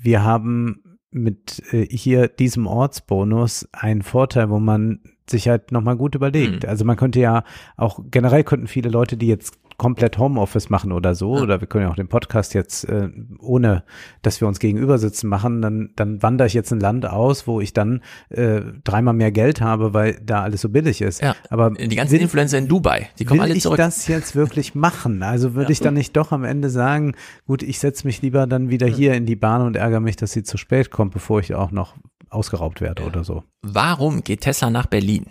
wir 0.00 0.22
haben 0.22 0.98
mit 1.10 1.62
äh, 1.72 1.86
hier 1.86 2.28
diesem 2.28 2.66
Ortsbonus 2.66 3.68
einen 3.72 4.02
Vorteil, 4.02 4.50
wo 4.50 4.58
man 4.58 5.00
sich 5.28 5.48
halt 5.48 5.72
nochmal 5.72 5.96
gut 5.96 6.14
überlegt. 6.14 6.64
Mhm. 6.64 6.68
Also 6.68 6.84
man 6.84 6.96
könnte 6.96 7.20
ja 7.20 7.44
auch, 7.76 8.00
generell 8.10 8.44
könnten 8.44 8.66
viele 8.66 8.90
Leute, 8.90 9.16
die 9.16 9.28
jetzt 9.28 9.58
komplett 9.84 10.16
Homeoffice 10.16 10.70
machen 10.70 10.92
oder 10.92 11.14
so, 11.14 11.36
ja. 11.36 11.42
oder 11.42 11.60
wir 11.60 11.68
können 11.68 11.84
ja 11.84 11.90
auch 11.90 11.94
den 11.94 12.08
Podcast 12.08 12.54
jetzt 12.54 12.84
äh, 12.84 13.10
ohne, 13.38 13.84
dass 14.22 14.40
wir 14.40 14.48
uns 14.48 14.58
gegenüber 14.58 14.96
sitzen 14.96 15.28
machen, 15.28 15.60
dann, 15.60 15.90
dann 15.94 16.22
wandere 16.22 16.46
ich 16.48 16.54
jetzt 16.54 16.72
ein 16.72 16.80
Land 16.80 17.04
aus, 17.04 17.46
wo 17.46 17.60
ich 17.60 17.74
dann 17.74 18.00
äh, 18.30 18.62
dreimal 18.82 19.12
mehr 19.12 19.30
Geld 19.30 19.60
habe, 19.60 19.92
weil 19.92 20.18
da 20.24 20.42
alles 20.42 20.62
so 20.62 20.70
billig 20.70 21.02
ist. 21.02 21.20
Ja. 21.20 21.36
Aber 21.50 21.72
die 21.72 21.94
ganzen 21.96 22.14
will, 22.14 22.22
Influencer 22.22 22.56
in 22.56 22.66
Dubai, 22.66 23.10
die 23.18 23.26
kommen 23.26 23.40
alle 23.40 23.58
zurück. 23.58 23.76
Will 23.76 23.84
ich 23.84 23.94
das 23.94 24.08
jetzt 24.08 24.34
wirklich 24.34 24.74
machen? 24.74 25.22
Also 25.22 25.52
würde 25.52 25.68
ja. 25.68 25.72
ich 25.72 25.80
dann 25.80 25.92
nicht 25.92 26.16
doch 26.16 26.32
am 26.32 26.44
Ende 26.44 26.70
sagen, 26.70 27.14
gut, 27.46 27.62
ich 27.62 27.78
setze 27.78 28.06
mich 28.06 28.22
lieber 28.22 28.46
dann 28.46 28.70
wieder 28.70 28.86
hier 28.86 29.12
in 29.12 29.26
die 29.26 29.36
Bahn 29.36 29.60
und 29.60 29.76
ärgere 29.76 30.00
mich, 30.00 30.16
dass 30.16 30.32
sie 30.32 30.44
zu 30.44 30.56
spät 30.56 30.90
kommt, 30.90 31.12
bevor 31.12 31.40
ich 31.40 31.54
auch 31.54 31.72
noch 31.72 31.94
ausgeraubt 32.30 32.80
werde 32.80 33.02
ja. 33.02 33.08
oder 33.08 33.22
so. 33.22 33.44
Warum 33.60 34.24
geht 34.24 34.40
Tesla 34.40 34.70
nach 34.70 34.86
Berlin? 34.86 35.26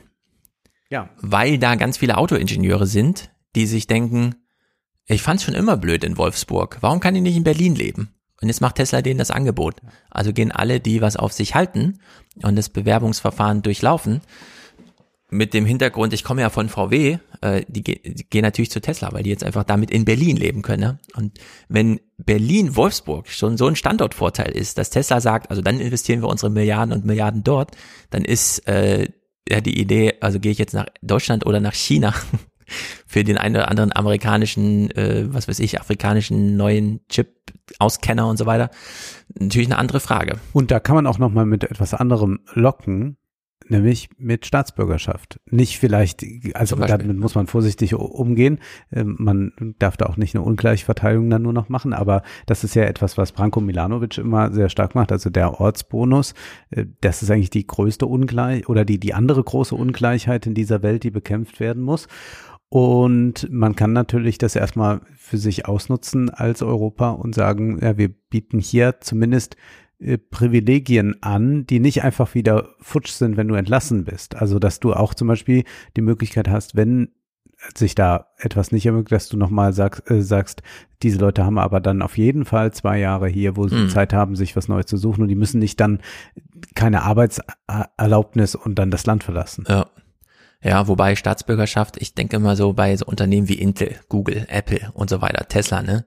Ja. 0.91 1.09
Weil 1.19 1.57
da 1.57 1.73
ganz 1.73 1.97
viele 1.97 2.19
Autoingenieure 2.19 2.85
sind, 2.85 3.31
die 3.55 3.65
sich 3.65 3.87
denken, 3.87 4.35
ich 5.05 5.21
fand's 5.21 5.43
schon 5.43 5.55
immer 5.55 5.77
blöd 5.77 6.03
in 6.03 6.17
Wolfsburg. 6.17 6.77
Warum 6.81 6.99
kann 6.99 7.15
ich 7.15 7.21
nicht 7.21 7.35
in 7.35 7.43
Berlin 7.43 7.75
leben? 7.75 8.13
Und 8.41 8.49
jetzt 8.49 8.61
macht 8.61 8.75
Tesla 8.75 9.01
denen 9.01 9.19
das 9.19 9.31
Angebot. 9.31 9.75
Also 10.09 10.33
gehen 10.33 10.51
alle, 10.51 10.79
die 10.79 11.01
was 11.01 11.15
auf 11.15 11.31
sich 11.31 11.55
halten 11.55 11.99
und 12.41 12.55
das 12.55 12.69
Bewerbungsverfahren 12.69 13.61
durchlaufen, 13.61 14.21
mit 15.33 15.53
dem 15.53 15.65
Hintergrund, 15.65 16.13
ich 16.13 16.23
komme 16.23 16.41
ja 16.41 16.49
von 16.49 16.69
VW, 16.69 17.17
äh, 17.41 17.63
die, 17.67 17.81
die 17.83 18.29
gehen 18.29 18.43
natürlich 18.43 18.71
zu 18.71 18.79
Tesla, 18.79 19.11
weil 19.11 19.23
die 19.23 19.31
jetzt 19.31 19.43
einfach 19.43 19.63
damit 19.63 19.91
in 19.91 20.05
Berlin 20.05 20.37
leben 20.37 20.61
können. 20.61 20.81
Ne? 20.81 20.99
Und 21.15 21.39
wenn 21.67 21.99
Berlin-Wolfsburg 22.17 23.27
schon 23.27 23.57
so 23.57 23.67
ein 23.67 23.75
Standortvorteil 23.75 24.51
ist, 24.51 24.77
dass 24.77 24.91
Tesla 24.91 25.19
sagt, 25.19 25.49
also 25.49 25.61
dann 25.61 25.79
investieren 25.79 26.21
wir 26.21 26.29
unsere 26.29 26.51
Milliarden 26.51 26.93
und 26.93 27.03
Milliarden 27.05 27.43
dort, 27.43 27.71
dann 28.11 28.23
ist 28.23 28.67
äh, 28.67 29.07
ja 29.49 29.59
die 29.59 29.79
Idee, 29.79 30.15
also 30.21 30.39
gehe 30.39 30.51
ich 30.51 30.59
jetzt 30.59 30.73
nach 30.73 30.85
Deutschland 31.01 31.45
oder 31.45 31.59
nach 31.59 31.73
China 31.73 32.13
für 33.05 33.23
den 33.23 33.37
einen 33.37 33.55
oder 33.55 33.69
anderen 33.69 33.95
amerikanischen, 33.95 34.91
äh, 34.91 35.25
was 35.27 35.47
weiß 35.47 35.59
ich, 35.59 35.79
afrikanischen 35.79 36.57
neuen 36.57 37.01
Chip-Auskenner 37.09 38.27
und 38.27 38.37
so 38.37 38.45
weiter, 38.45 38.69
natürlich 39.37 39.67
eine 39.67 39.77
andere 39.77 39.99
Frage. 39.99 40.39
Und 40.53 40.71
da 40.71 40.79
kann 40.79 40.95
man 40.95 41.07
auch 41.07 41.19
nochmal 41.19 41.45
mit 41.45 41.63
etwas 41.63 41.93
anderem 41.93 42.39
locken, 42.53 43.17
nämlich 43.69 44.09
mit 44.17 44.45
Staatsbürgerschaft. 44.45 45.39
Nicht 45.49 45.79
vielleicht, 45.79 46.25
also 46.53 46.75
damit 46.75 47.17
muss 47.17 47.35
man 47.35 47.47
vorsichtig 47.47 47.95
umgehen. 47.95 48.59
Ähm, 48.91 49.15
man 49.19 49.75
darf 49.79 49.97
da 49.97 50.05
auch 50.05 50.17
nicht 50.17 50.35
eine 50.35 50.43
Ungleichverteilung 50.43 51.29
dann 51.29 51.41
nur 51.41 51.53
noch 51.53 51.69
machen, 51.69 51.93
aber 51.93 52.23
das 52.45 52.63
ist 52.63 52.75
ja 52.75 52.83
etwas, 52.83 53.17
was 53.17 53.31
Branko 53.31 53.61
Milanovic 53.61 54.17
immer 54.17 54.51
sehr 54.51 54.69
stark 54.69 54.95
macht. 54.95 55.11
Also 55.11 55.29
der 55.29 55.59
Ortsbonus, 55.59 56.33
äh, 56.69 56.85
das 57.01 57.23
ist 57.23 57.31
eigentlich 57.31 57.49
die 57.49 57.67
größte 57.67 58.05
Ungleich 58.05 58.67
oder 58.69 58.85
die, 58.85 58.99
die 58.99 59.13
andere 59.13 59.43
große 59.43 59.75
Ungleichheit 59.75 60.45
in 60.47 60.53
dieser 60.53 60.83
Welt, 60.83 61.03
die 61.03 61.11
bekämpft 61.11 61.59
werden 61.59 61.83
muss. 61.83 62.07
Und 62.73 63.47
man 63.51 63.75
kann 63.75 63.93
natürlich 63.93 64.39
das 64.39 64.55
erstmal 64.55 65.01
für 65.15 65.37
sich 65.37 65.67
ausnutzen 65.67 66.31
als 66.31 66.63
Europa 66.63 67.11
und 67.11 67.35
sagen, 67.35 67.77
ja, 67.79 67.99
wir 67.99 68.09
bieten 68.09 68.57
hier 68.57 68.99
zumindest 68.99 69.57
äh, 69.99 70.17
Privilegien 70.17 71.21
an, 71.21 71.67
die 71.67 71.79
nicht 71.79 72.03
einfach 72.03 72.33
wieder 72.33 72.69
futsch 72.79 73.11
sind, 73.11 73.37
wenn 73.37 73.47
du 73.47 73.53
entlassen 73.53 74.05
bist. 74.05 74.33
Also, 74.33 74.57
dass 74.57 74.79
du 74.79 74.91
auch 74.91 75.13
zum 75.13 75.27
Beispiel 75.27 75.65
die 75.95 76.01
Möglichkeit 76.01 76.49
hast, 76.49 76.75
wenn 76.75 77.09
sich 77.77 77.93
da 77.93 78.25
etwas 78.39 78.71
nicht 78.71 78.87
ermöglicht, 78.87 79.11
dass 79.11 79.29
du 79.29 79.37
nochmal 79.37 79.71
sagst, 79.73 80.09
äh, 80.09 80.23
sagst, 80.23 80.63
diese 81.03 81.19
Leute 81.19 81.45
haben 81.45 81.59
aber 81.59 81.79
dann 81.79 82.01
auf 82.01 82.17
jeden 82.17 82.43
Fall 82.43 82.73
zwei 82.73 82.97
Jahre 82.97 83.27
hier, 83.27 83.55
wo 83.55 83.67
sie 83.67 83.75
mhm. 83.75 83.89
Zeit 83.89 84.13
haben, 84.13 84.35
sich 84.35 84.55
was 84.55 84.67
Neues 84.67 84.87
zu 84.87 84.97
suchen 84.97 85.21
und 85.21 85.27
die 85.27 85.35
müssen 85.35 85.59
nicht 85.59 85.79
dann 85.79 85.99
keine 86.73 87.03
Arbeitserlaubnis 87.03 88.55
und 88.55 88.79
dann 88.79 88.89
das 88.89 89.05
Land 89.05 89.23
verlassen. 89.23 89.63
Ja. 89.69 89.85
Ja, 90.63 90.87
wobei 90.87 91.15
Staatsbürgerschaft, 91.15 91.97
ich 91.97 92.13
denke 92.15 92.37
immer 92.37 92.55
so 92.55 92.73
bei 92.73 92.95
so 92.95 93.05
Unternehmen 93.05 93.49
wie 93.49 93.55
Intel, 93.55 93.99
Google, 94.07 94.45
Apple 94.49 94.91
und 94.93 95.09
so 95.09 95.21
weiter, 95.21 95.47
Tesla, 95.47 95.81
ne? 95.81 96.05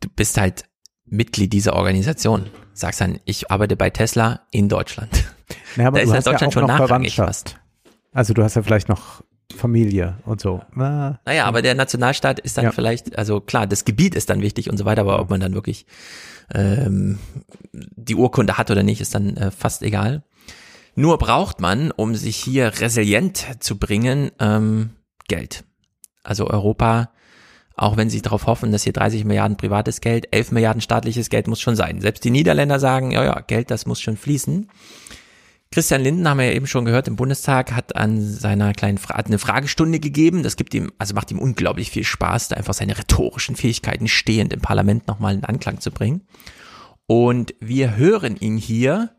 Du 0.00 0.08
bist 0.08 0.36
halt 0.38 0.64
Mitglied 1.04 1.52
dieser 1.52 1.74
Organisation. 1.74 2.46
Sagst 2.72 3.00
dann, 3.00 3.20
ich 3.24 3.50
arbeite 3.50 3.76
bei 3.76 3.90
Tesla 3.90 4.40
in 4.50 4.68
Deutschland. 4.68 5.24
Ja, 5.76 5.86
aber 5.86 5.98
da 5.98 6.04
ist 6.04 6.12
halt 6.12 6.26
Deutschland 6.26 6.54
ja 6.54 6.60
schon 6.60 6.66
nachrangig 6.66 7.16
fast. 7.16 7.58
Also 8.12 8.34
du 8.34 8.42
hast 8.42 8.56
ja 8.56 8.62
vielleicht 8.62 8.88
noch 8.88 9.22
Familie 9.54 10.18
und 10.24 10.40
so. 10.40 10.62
Ah, 10.74 11.20
naja, 11.24 11.44
aber 11.44 11.62
der 11.62 11.74
Nationalstaat 11.74 12.40
ist 12.40 12.58
dann 12.58 12.64
ja. 12.64 12.72
vielleicht, 12.72 13.16
also 13.16 13.40
klar, 13.40 13.66
das 13.66 13.84
Gebiet 13.84 14.14
ist 14.14 14.28
dann 14.28 14.42
wichtig 14.42 14.68
und 14.70 14.76
so 14.76 14.84
weiter, 14.84 15.02
aber 15.02 15.20
ob 15.20 15.30
man 15.30 15.40
dann 15.40 15.54
wirklich 15.54 15.86
ähm, 16.52 17.18
die 17.72 18.16
Urkunde 18.16 18.58
hat 18.58 18.70
oder 18.70 18.82
nicht, 18.82 19.00
ist 19.00 19.14
dann 19.14 19.36
äh, 19.36 19.50
fast 19.50 19.82
egal. 19.82 20.24
Nur 20.96 21.18
braucht 21.18 21.60
man, 21.60 21.90
um 21.90 22.14
sich 22.14 22.36
hier 22.36 22.80
resilient 22.80 23.46
zu 23.60 23.78
bringen, 23.78 24.30
ähm, 24.40 24.90
Geld. 25.28 25.64
Also 26.24 26.48
Europa, 26.48 27.10
auch 27.76 27.98
wenn 27.98 28.08
sie 28.08 28.22
darauf 28.22 28.46
hoffen, 28.46 28.72
dass 28.72 28.84
hier 28.84 28.94
30 28.94 29.26
Milliarden 29.26 29.58
privates 29.58 30.00
Geld, 30.00 30.34
11 30.34 30.52
Milliarden 30.52 30.80
staatliches 30.80 31.28
Geld 31.28 31.48
muss 31.48 31.60
schon 31.60 31.76
sein. 31.76 32.00
Selbst 32.00 32.24
die 32.24 32.30
Niederländer 32.30 32.80
sagen, 32.80 33.10
ja, 33.10 33.24
ja, 33.24 33.40
Geld, 33.40 33.70
das 33.70 33.84
muss 33.84 34.00
schon 34.00 34.16
fließen. 34.16 34.68
Christian 35.70 36.00
Linden, 36.00 36.26
haben 36.26 36.38
wir 36.38 36.46
ja 36.46 36.52
eben 36.52 36.66
schon 36.66 36.86
gehört, 36.86 37.08
im 37.08 37.16
Bundestag 37.16 37.72
hat 37.72 37.94
an 37.94 38.22
seiner 38.22 38.72
kleinen 38.72 38.96
Fra 38.96 39.16
hat 39.16 39.26
eine 39.26 39.38
Fragestunde 39.38 40.00
gegeben. 40.00 40.42
Das 40.42 40.56
gibt 40.56 40.72
ihm, 40.72 40.92
also 40.96 41.12
macht 41.14 41.30
ihm 41.30 41.38
unglaublich 41.38 41.90
viel 41.90 42.04
Spaß, 42.04 42.48
da 42.48 42.56
einfach 42.56 42.72
seine 42.72 42.96
rhetorischen 42.96 43.56
Fähigkeiten 43.56 44.08
stehend 44.08 44.54
im 44.54 44.60
Parlament 44.60 45.06
nochmal 45.08 45.34
in 45.34 45.44
Anklang 45.44 45.80
zu 45.80 45.90
bringen. 45.90 46.22
Und 47.06 47.54
wir 47.60 47.96
hören 47.96 48.36
ihn 48.36 48.56
hier 48.56 49.15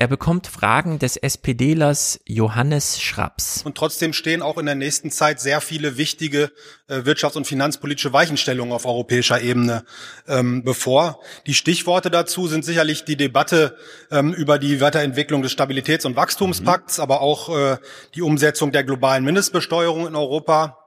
Er 0.00 0.08
bekommt 0.08 0.46
Fragen 0.46 0.98
des 0.98 1.18
SPDlers 1.18 2.20
Johannes 2.24 3.02
Schraps. 3.02 3.60
Und 3.66 3.76
trotzdem 3.76 4.14
stehen 4.14 4.40
auch 4.40 4.56
in 4.56 4.64
der 4.64 4.74
nächsten 4.74 5.10
Zeit 5.10 5.40
sehr 5.40 5.60
viele 5.60 5.98
wichtige 5.98 6.52
äh, 6.88 7.00
wirtschafts- 7.00 7.36
und 7.36 7.46
finanzpolitische 7.46 8.10
Weichenstellungen 8.10 8.72
auf 8.72 8.86
europäischer 8.86 9.42
Ebene 9.42 9.84
ähm, 10.26 10.64
bevor. 10.64 11.20
Die 11.46 11.52
Stichworte 11.52 12.10
dazu 12.10 12.48
sind 12.48 12.64
sicherlich 12.64 13.04
die 13.04 13.16
Debatte 13.16 13.76
ähm, 14.10 14.32
über 14.32 14.58
die 14.58 14.80
Weiterentwicklung 14.80 15.42
des 15.42 15.52
Stabilitäts- 15.52 16.06
und 16.06 16.16
Wachstumspakts, 16.16 16.96
mhm. 16.96 17.02
aber 17.02 17.20
auch 17.20 17.54
äh, 17.54 17.76
die 18.14 18.22
Umsetzung 18.22 18.72
der 18.72 18.84
globalen 18.84 19.22
Mindestbesteuerung 19.22 20.06
in 20.06 20.16
Europa, 20.16 20.79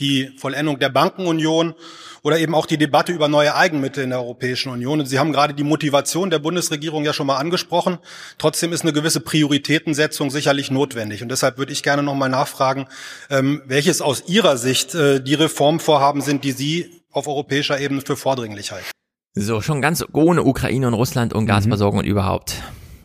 die 0.00 0.30
Vollendung 0.38 0.78
der 0.78 0.88
Bankenunion 0.90 1.74
oder 2.22 2.38
eben 2.38 2.54
auch 2.54 2.66
die 2.66 2.78
Debatte 2.78 3.12
über 3.12 3.28
neue 3.28 3.54
Eigenmittel 3.54 4.04
in 4.04 4.10
der 4.10 4.20
Europäischen 4.20 4.70
Union. 4.70 5.00
Und 5.00 5.06
Sie 5.06 5.18
haben 5.18 5.32
gerade 5.32 5.54
die 5.54 5.64
Motivation 5.64 6.30
der 6.30 6.38
Bundesregierung 6.38 7.04
ja 7.04 7.12
schon 7.12 7.26
mal 7.26 7.36
angesprochen. 7.36 7.98
Trotzdem 8.38 8.72
ist 8.72 8.82
eine 8.82 8.92
gewisse 8.92 9.20
Prioritätensetzung 9.20 10.30
sicherlich 10.30 10.70
notwendig. 10.70 11.22
Und 11.22 11.30
deshalb 11.30 11.58
würde 11.58 11.72
ich 11.72 11.82
gerne 11.82 12.02
noch 12.02 12.14
mal 12.14 12.28
nachfragen, 12.28 12.86
ähm, 13.30 13.62
welches 13.66 14.00
aus 14.00 14.24
Ihrer 14.28 14.56
Sicht 14.56 14.94
äh, 14.94 15.20
die 15.20 15.34
Reformvorhaben 15.34 16.22
sind, 16.22 16.44
die 16.44 16.52
Sie 16.52 17.02
auf 17.10 17.28
europäischer 17.28 17.80
Ebene 17.80 18.02
für 18.02 18.16
vordringlich 18.16 18.72
halten. 18.72 18.90
So, 19.34 19.60
schon 19.60 19.80
ganz 19.80 20.04
ohne 20.12 20.42
Ukraine 20.42 20.88
und 20.88 20.94
Russland 20.94 21.32
und 21.32 21.46
Gasversorgung 21.46 21.96
mhm. 21.96 22.04
und 22.04 22.10
überhaupt 22.10 22.62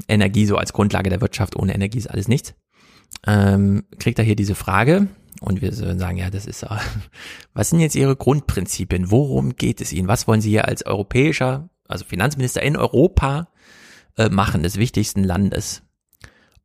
Energie 0.08 0.46
so 0.46 0.58
als 0.58 0.74
Grundlage 0.74 1.10
der 1.10 1.22
Wirtschaft. 1.22 1.56
Ohne 1.56 1.74
Energie 1.74 2.00
ist 2.00 2.10
alles 2.10 2.28
nichts. 2.28 2.54
Ähm, 3.26 3.86
kriegt 4.00 4.20
er 4.20 4.26
hier 4.26 4.36
diese 4.36 4.56
Frage, 4.56 5.08
und 5.44 5.62
wir 5.62 5.74
sagen, 5.74 6.18
ja, 6.18 6.30
das 6.30 6.46
ist, 6.46 6.66
was 7.54 7.70
sind 7.70 7.80
jetzt 7.80 7.96
Ihre 7.96 8.16
Grundprinzipien? 8.16 9.12
Worum 9.12 9.56
geht 9.56 9.82
es 9.82 9.92
Ihnen? 9.92 10.08
Was 10.08 10.28
wollen 10.28 10.42
Sie 10.42 10.50
hier 10.50 10.68
als 10.68 10.86
europäischer, 10.86 11.70
also 11.88 12.06
Finanzminister 12.06 12.62
in 12.62 12.78
Europa 12.78 13.50
äh, 14.18 14.30
machen, 14.30 14.64
des 14.64 14.78
wichtigsten 14.78 15.24
Landes? 15.24 15.84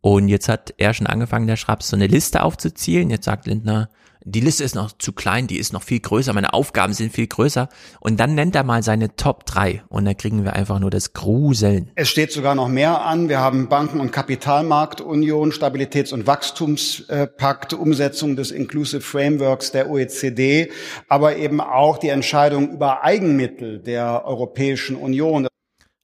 Und 0.00 0.28
jetzt 0.28 0.48
hat 0.48 0.74
er 0.78 0.94
schon 0.94 1.08
angefangen, 1.08 1.48
der 1.48 1.56
Schraps, 1.56 1.88
so 1.88 1.96
eine 1.96 2.06
Liste 2.06 2.42
aufzuzielen. 2.42 3.10
Jetzt 3.10 3.24
sagt 3.24 3.46
Lindner, 3.46 3.90
die 4.30 4.40
Liste 4.40 4.62
ist 4.62 4.74
noch 4.74 4.92
zu 4.92 5.12
klein, 5.12 5.46
die 5.46 5.58
ist 5.58 5.72
noch 5.72 5.82
viel 5.82 6.00
größer, 6.00 6.32
meine 6.32 6.52
Aufgaben 6.52 6.92
sind 6.92 7.12
viel 7.12 7.26
größer. 7.26 7.68
Und 8.00 8.20
dann 8.20 8.34
nennt 8.34 8.54
er 8.54 8.62
mal 8.62 8.82
seine 8.82 9.16
Top 9.16 9.46
3 9.46 9.82
und 9.88 10.04
da 10.04 10.14
kriegen 10.14 10.44
wir 10.44 10.52
einfach 10.52 10.78
nur 10.78 10.90
das 10.90 11.14
Gruseln. 11.14 11.90
Es 11.94 12.08
steht 12.08 12.32
sogar 12.32 12.54
noch 12.54 12.68
mehr 12.68 13.04
an. 13.04 13.28
Wir 13.28 13.40
haben 13.40 13.68
Banken- 13.68 14.00
und 14.00 14.12
Kapitalmarktunion, 14.12 15.52
Stabilitäts- 15.52 16.12
und 16.12 16.26
Wachstumspakt, 16.26 17.72
Umsetzung 17.72 18.36
des 18.36 18.50
Inclusive 18.50 19.00
Frameworks 19.00 19.72
der 19.72 19.90
OECD, 19.90 20.70
aber 21.08 21.36
eben 21.36 21.60
auch 21.60 21.98
die 21.98 22.08
Entscheidung 22.08 22.70
über 22.70 23.02
Eigenmittel 23.02 23.78
der 23.78 24.24
Europäischen 24.26 24.96
Union. 24.96 25.48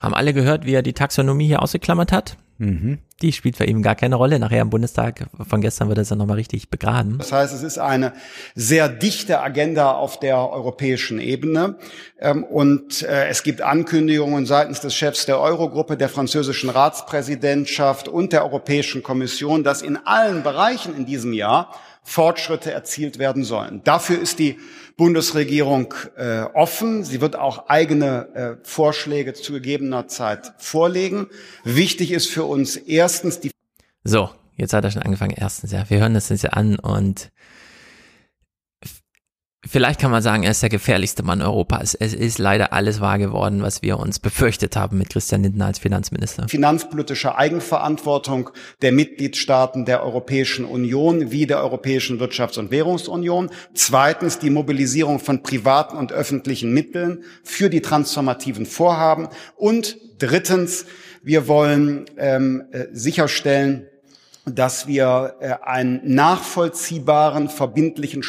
Haben 0.04 0.14
alle 0.14 0.34
gehört, 0.34 0.66
wie 0.66 0.74
er 0.74 0.82
die 0.82 0.92
Taxonomie 0.92 1.46
hier 1.46 1.62
ausgeklammert 1.62 2.12
hat? 2.12 2.36
Mhm. 2.58 2.98
Die 3.22 3.32
spielt 3.32 3.56
für 3.56 3.64
ihn 3.64 3.82
gar 3.82 3.94
keine 3.94 4.16
Rolle. 4.16 4.38
Nachher 4.38 4.60
im 4.60 4.68
Bundestag 4.68 5.28
von 5.48 5.62
gestern 5.62 5.88
wird 5.88 5.96
es 5.96 6.10
dann 6.10 6.18
nochmal 6.18 6.36
richtig 6.36 6.68
begraben. 6.68 7.16
Das 7.16 7.32
heißt, 7.32 7.54
es 7.54 7.62
ist 7.62 7.78
eine 7.78 8.12
sehr 8.54 8.90
dichte 8.90 9.40
Agenda 9.40 9.92
auf 9.92 10.20
der 10.20 10.36
europäischen 10.36 11.18
Ebene. 11.20 11.78
Ähm, 12.20 12.44
und 12.44 13.02
äh, 13.02 13.28
es 13.28 13.42
gibt 13.44 13.62
Ankündigungen 13.62 14.44
seitens 14.44 14.80
des 14.80 14.94
Chefs 14.94 15.24
der 15.24 15.40
Eurogruppe, 15.40 15.96
der 15.96 16.10
französischen 16.10 16.68
Ratspräsidentschaft 16.68 18.06
und 18.06 18.34
der 18.34 18.44
Europäischen 18.44 19.02
Kommission, 19.02 19.64
dass 19.64 19.80
in 19.80 19.96
allen 19.96 20.42
Bereichen 20.42 20.94
in 20.94 21.06
diesem 21.06 21.32
Jahr 21.32 21.72
Fortschritte 22.02 22.70
erzielt 22.70 23.18
werden 23.18 23.44
sollen. 23.44 23.80
Dafür 23.84 24.20
ist 24.20 24.38
die 24.38 24.58
Bundesregierung 24.96 25.94
äh, 26.16 26.42
offen. 26.54 27.04
Sie 27.04 27.20
wird 27.20 27.36
auch 27.36 27.68
eigene 27.68 28.28
äh, 28.34 28.66
Vorschläge 28.66 29.34
zu 29.34 29.52
gegebener 29.54 30.08
Zeit 30.08 30.52
vorlegen. 30.58 31.26
Wichtig 31.64 32.12
ist 32.12 32.30
für 32.30 32.44
uns 32.44 32.76
erstens 32.76 33.40
die. 33.40 33.50
So, 34.04 34.30
jetzt 34.56 34.72
hat 34.72 34.84
er 34.84 34.90
schon 34.90 35.02
angefangen. 35.02 35.34
Erstens, 35.36 35.72
ja, 35.72 35.88
wir 35.88 35.98
hören 35.98 36.14
das 36.14 36.28
jetzt 36.28 36.44
ja 36.44 36.50
an 36.50 36.78
und 36.78 37.30
Vielleicht 39.68 40.00
kann 40.00 40.10
man 40.10 40.22
sagen, 40.22 40.42
er 40.42 40.50
ist 40.50 40.62
der 40.62 40.68
gefährlichste 40.68 41.22
Mann 41.22 41.40
Europas. 41.40 41.94
Es 41.94 42.12
ist 42.12 42.38
leider 42.38 42.72
alles 42.72 43.00
wahr 43.00 43.18
geworden, 43.18 43.62
was 43.62 43.82
wir 43.82 43.98
uns 43.98 44.18
befürchtet 44.18 44.76
haben 44.76 44.98
mit 44.98 45.10
Christian 45.10 45.42
Lindner 45.42 45.66
als 45.66 45.78
Finanzminister. 45.78 46.48
Finanzpolitische 46.48 47.36
Eigenverantwortung 47.36 48.50
der 48.82 48.92
Mitgliedstaaten 48.92 49.84
der 49.84 50.02
Europäischen 50.02 50.64
Union 50.64 51.30
wie 51.30 51.46
der 51.46 51.62
Europäischen 51.62 52.20
Wirtschafts- 52.20 52.58
und 52.58 52.70
Währungsunion. 52.70 53.50
Zweitens 53.74 54.38
die 54.38 54.50
Mobilisierung 54.50 55.18
von 55.18 55.42
privaten 55.42 55.96
und 55.96 56.12
öffentlichen 56.12 56.72
Mitteln 56.72 57.24
für 57.42 57.70
die 57.70 57.80
transformativen 57.80 58.66
Vorhaben. 58.66 59.28
Und 59.56 59.96
drittens, 60.18 60.84
wir 61.22 61.48
wollen 61.48 62.04
ähm, 62.18 62.64
äh, 62.72 62.86
sicherstellen, 62.92 63.86
dass 64.46 64.86
wir 64.86 65.36
äh, 65.40 65.54
einen 65.62 66.00
nachvollziehbaren, 66.04 67.48
verbindlichen 67.48 68.22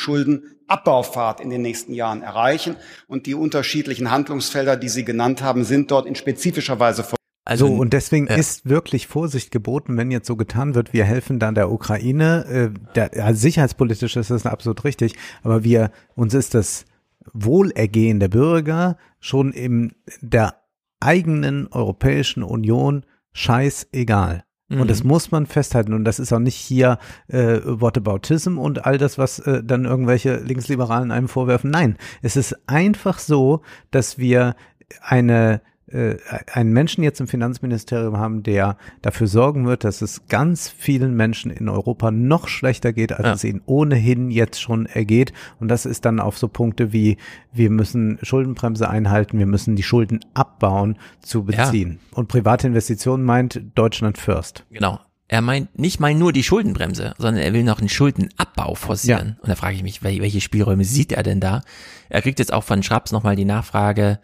Schuldenabbaufahrt 0.66 1.40
in 1.40 1.50
den 1.50 1.62
nächsten 1.62 1.94
Jahren 1.94 2.22
erreichen. 2.22 2.76
Und 3.08 3.26
die 3.26 3.36
unterschiedlichen 3.36 4.12
Handlungsfelder, 4.12 4.78
die 4.78 4.90
Sie 4.90 5.06
genannt 5.06 5.42
haben, 5.42 5.64
sind 5.64 5.92
dort 5.92 6.06
in 6.06 6.16
spezifischer 6.16 6.80
Weise 6.80 7.04
vor. 7.04 7.18
Also, 7.48 7.68
so, 7.68 7.74
und 7.74 7.94
deswegen 7.94 8.26
äh, 8.26 8.40
ist 8.40 8.68
wirklich 8.68 9.06
Vorsicht 9.06 9.52
geboten, 9.52 9.98
wenn 9.98 10.10
jetzt 10.10 10.26
so 10.26 10.36
getan 10.36 10.74
wird, 10.74 10.94
wir 10.94 11.06
helfen 11.06 11.38
dann 11.38 11.54
der 11.54 11.72
Ukraine. 11.72 12.74
Äh, 12.74 12.94
der, 12.96 13.12
ja, 13.16 13.34
sicherheitspolitisch 13.34 14.16
ist 14.16 14.32
das 14.32 14.48
absolut 14.48 14.84
richtig, 14.84 15.14
aber 15.44 15.64
wir, 15.64 15.92
uns 16.16 16.34
ist 16.34 16.56
das 16.56 16.86
Wohlergehen 17.34 18.20
der 18.20 18.30
Bürger 18.30 18.98
schon 19.20 19.52
in 19.52 19.94
der 20.22 20.56
eigenen 21.00 21.68
Europäischen 21.68 22.42
Union 22.42 23.06
scheißegal. 23.34 24.44
Und 24.70 24.90
das 24.90 25.04
mhm. 25.04 25.10
muss 25.10 25.32
man 25.32 25.46
festhalten. 25.46 25.94
Und 25.94 26.06
das 26.06 26.20
ist 26.20 26.34
auch 26.34 26.40
nicht 26.40 26.56
hier 26.56 26.98
äh, 27.28 27.60
Whataboutism 27.64 28.58
und 28.58 28.86
all 28.86 28.98
das, 28.98 29.18
was 29.18 29.40
äh, 29.40 29.64
dann 29.64 29.86
irgendwelche 29.86 30.38
Linksliberalen 30.38 31.12
einem 31.12 31.28
vorwerfen. 31.28 31.70
Nein, 31.70 31.98
es 32.24 32.36
ist 32.36 32.56
einfach 32.68 33.20
so, 33.20 33.62
dass 33.92 34.18
wir 34.18 34.56
eine 35.02 35.62
äh, 35.96 36.18
einen 36.52 36.74
Menschen 36.74 37.04
jetzt 37.04 37.22
im 37.22 37.28
Finanzministerium 37.28 38.18
haben, 38.18 38.44
der 38.44 38.78
dafür 39.02 39.28
sorgen 39.28 39.66
wird, 39.66 39.86
dass 39.86 40.02
es 40.02 40.28
ganz 40.28 40.68
vielen 40.70 41.16
Menschen 41.16 41.52
in 41.52 41.70
Europa 41.70 42.12
noch 42.12 42.50
schlechter 42.50 42.92
geht, 42.92 43.14
als 43.14 43.26
ja. 43.26 43.34
es 43.34 43.44
ihnen 43.46 43.62
ohnehin 43.66 44.30
jetzt 44.30 44.62
schon 44.62 44.86
ergeht. 44.88 45.32
Und 45.60 45.70
das 45.70 45.86
ist 45.86 46.04
dann 46.04 46.20
auf 46.20 46.38
so 46.38 46.50
Punkte 46.50 46.92
wie, 46.92 47.18
wir 47.54 47.70
müssen 47.70 48.20
Schuldenbremse 48.22 48.90
einhalten, 48.90 49.40
wir 49.40 49.46
müssen 49.46 49.76
die 49.76 49.84
Schulden 49.84 50.20
abbauen, 50.34 50.98
zu 51.22 51.46
beziehen. 51.46 52.00
Ja. 52.12 52.18
Und 52.18 52.28
private 52.28 52.68
Investitionen 52.68 53.24
meint 53.24 53.62
Deutschland 53.76 54.18
first. 54.18 54.66
Genau. 54.72 55.00
Er 55.28 55.42
meint 55.42 55.80
nicht 55.80 56.00
mal 56.00 56.14
nur 56.14 56.34
die 56.34 56.44
Schuldenbremse, 56.44 57.14
sondern 57.18 57.42
er 57.42 57.54
will 57.54 57.64
noch 57.64 57.80
einen 57.80 57.90
Schuldenabbau 57.90 58.76
forcieren. 58.76 59.36
Ja. 59.38 59.42
Und 59.42 59.50
da 59.50 59.56
frage 59.56 59.76
ich 59.76 59.82
mich, 59.82 60.04
welche 60.04 60.42
Spielräume 60.42 60.84
sieht 60.84 61.14
er 61.14 61.24
denn 61.24 61.40
da? 61.40 61.64
Er 62.10 62.22
kriegt 62.22 62.38
jetzt 62.38 62.54
auch 62.54 62.64
von 62.64 62.84
Schraps 62.84 63.12
nochmal 63.12 63.36
die 63.36 63.46
Nachfrage, 63.46 64.20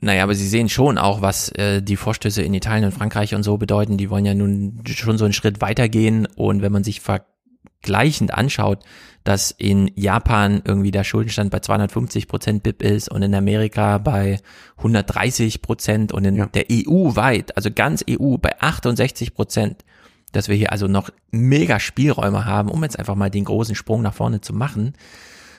naja, 0.00 0.24
aber 0.24 0.34
sie 0.34 0.46
sehen 0.46 0.68
schon 0.68 0.98
auch, 0.98 1.22
was 1.22 1.48
äh, 1.50 1.82
die 1.82 1.96
Vorstöße 1.96 2.42
in 2.42 2.52
Italien 2.52 2.84
und 2.84 2.92
Frankreich 2.92 3.34
und 3.34 3.42
so 3.42 3.56
bedeuten. 3.56 3.96
Die 3.96 4.10
wollen 4.10 4.26
ja 4.26 4.34
nun 4.34 4.82
schon 4.86 5.16
so 5.16 5.24
einen 5.24 5.32
Schritt 5.32 5.62
weitergehen. 5.62 6.26
Und 6.36 6.60
wenn 6.60 6.72
man 6.72 6.84
sich 6.84 7.00
vergleichend 7.00 8.34
anschaut, 8.34 8.84
dass 9.24 9.50
in 9.50 9.90
Japan 9.96 10.60
irgendwie 10.64 10.90
der 10.90 11.02
Schuldenstand 11.02 11.50
bei 11.50 11.60
250 11.60 12.28
Prozent 12.28 12.62
BIP 12.62 12.82
ist 12.82 13.10
und 13.10 13.22
in 13.22 13.34
Amerika 13.34 13.98
bei 13.98 14.38
130 14.76 15.62
Prozent 15.62 16.12
und 16.12 16.24
in 16.24 16.36
ja. 16.36 16.46
der 16.46 16.66
EU 16.70 17.16
weit, 17.16 17.56
also 17.56 17.70
ganz 17.74 18.04
EU 18.08 18.36
bei 18.36 18.60
68 18.60 19.34
Prozent, 19.34 19.84
dass 20.32 20.48
wir 20.48 20.56
hier 20.56 20.72
also 20.72 20.86
noch 20.86 21.10
mega 21.30 21.80
Spielräume 21.80 22.44
haben, 22.44 22.68
um 22.68 22.82
jetzt 22.82 22.98
einfach 22.98 23.14
mal 23.14 23.30
den 23.30 23.44
großen 23.44 23.74
Sprung 23.74 24.02
nach 24.02 24.14
vorne 24.14 24.42
zu 24.42 24.52
machen. 24.52 24.92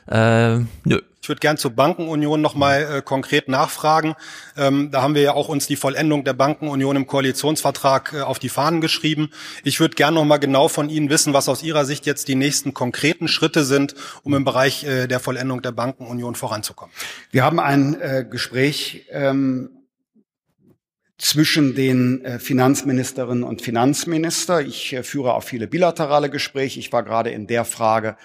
Äh, 0.07 0.59
nö, 0.85 1.01
ich 1.27 1.29
würde 1.29 1.41
gern 1.41 1.57
zur 1.57 1.71
Bankenunion 1.71 2.39
nochmal 2.39 2.99
äh, 2.99 3.01
konkret 3.01 3.49
nachfragen. 3.49 4.15
Ähm, 4.55 4.91
da 4.91 5.01
haben 5.01 5.13
wir 5.13 5.21
ja 5.23 5.33
auch 5.33 5.49
uns 5.49 5.67
die 5.67 5.75
Vollendung 5.75 6.23
der 6.23 6.31
Bankenunion 6.31 6.95
im 6.95 7.05
Koalitionsvertrag 7.05 8.13
äh, 8.13 8.21
auf 8.21 8.39
die 8.39 8.47
Fahnen 8.47 8.79
geschrieben. 8.79 9.31
Ich 9.65 9.81
würde 9.81 9.95
gern 9.95 10.13
nochmal 10.13 10.39
genau 10.39 10.69
von 10.69 10.89
Ihnen 10.89 11.09
wissen, 11.09 11.33
was 11.33 11.49
aus 11.49 11.63
Ihrer 11.63 11.83
Sicht 11.83 12.05
jetzt 12.05 12.29
die 12.29 12.35
nächsten 12.35 12.73
konkreten 12.73 13.27
Schritte 13.27 13.65
sind, 13.65 13.93
um 14.23 14.35
im 14.35 14.45
Bereich 14.45 14.85
äh, 14.85 15.07
der 15.07 15.19
Vollendung 15.19 15.61
der 15.61 15.73
Bankenunion 15.73 16.35
voranzukommen. 16.35 16.95
Wir 17.31 17.43
haben 17.43 17.59
ein 17.59 17.99
äh, 17.99 18.25
Gespräch 18.29 19.05
ähm, 19.11 19.69
zwischen 21.17 21.75
den 21.75 22.23
äh, 22.23 22.39
Finanzministerinnen 22.39 23.43
und 23.43 23.61
Finanzminister. 23.61 24.61
Ich 24.61 24.93
äh, 24.93 25.03
führe 25.03 25.33
auch 25.33 25.43
viele 25.43 25.67
bilaterale 25.67 26.29
Gespräche. 26.29 26.79
Ich 26.79 26.93
war 26.93 27.03
gerade 27.03 27.31
in 27.31 27.47
der 27.47 27.65
Frage 27.65 28.15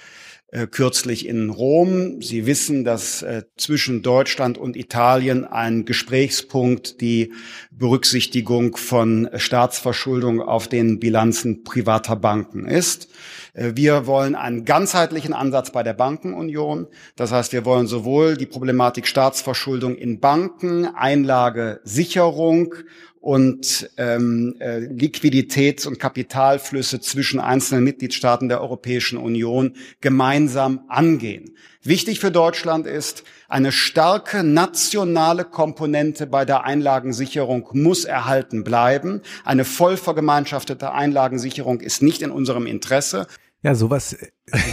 äh, 0.52 0.66
kürzlich 0.66 1.26
in 1.26 1.48
Rom. 1.48 2.20
Sie 2.20 2.44
wissen, 2.44 2.84
dass 2.84 3.22
äh, 3.22 3.44
zwischen 3.56 4.02
Deutschland 4.02 4.58
und 4.58 4.76
Italien 4.76 5.47
ein 5.47 5.86
Gesprächspunkt 5.86 7.00
die 7.00 7.32
Berücksichtigung 7.70 8.76
von 8.76 9.31
Staatsverschuldung 9.34 10.42
auf 10.42 10.68
den 10.68 11.00
Bilanzen 11.00 11.64
privater 11.64 12.16
Banken 12.16 12.66
ist. 12.66 13.08
Äh, 13.55 13.72
wir 13.76 14.06
wollen 14.06 14.34
einen 14.34 14.66
ganzheitlichen 14.66 15.32
Ansatz 15.32 15.72
bei 15.72 15.82
der 15.82 15.94
Bankenunion. 15.94 16.86
Das 17.16 17.32
heißt, 17.32 17.55
wir 17.55 17.64
wollen 17.64 17.86
sowohl 17.86 18.36
die 18.36 18.44
Problematik 18.44 19.06
Staatsverschuldung 19.06 19.97
in 19.97 20.20
Banken, 20.20 20.84
Einlagesicherung 20.84 22.74
und 23.23 23.89
ähm, 23.99 24.57
äh, 24.59 24.78
Liquiditäts- 24.78 25.86
und 25.86 26.01
Kapitalflüsse 26.01 26.99
zwischen 26.99 27.39
einzelnen 27.39 27.84
Mitgliedstaaten 27.84 28.49
der 28.49 28.60
Europäischen 28.60 29.17
Union 29.17 29.76
gemeinsam 30.01 30.81
angehen. 30.89 31.57
Wichtig 31.84 32.18
für 32.18 32.33
Deutschland 32.33 32.84
ist, 32.84 33.23
eine 33.49 33.70
starke 33.70 34.42
nationale 34.42 35.44
Komponente 35.44 36.26
bei 36.26 36.44
der 36.44 36.65
Einlagensicherung 36.65 37.68
muss 37.75 38.05
erhalten 38.05 38.65
bleiben. 38.65 39.23
Eine 39.44 39.65
voll 39.65 39.97
vergemeinschaftete 39.97 40.92
Einlagensicherung 40.92 41.81
ist 41.81 42.02
nicht 42.02 42.23
in 42.23 42.33
unserem 42.33 42.67
Interesse. 42.67 43.28
Ja, 43.65 43.76
sowas 43.76 44.16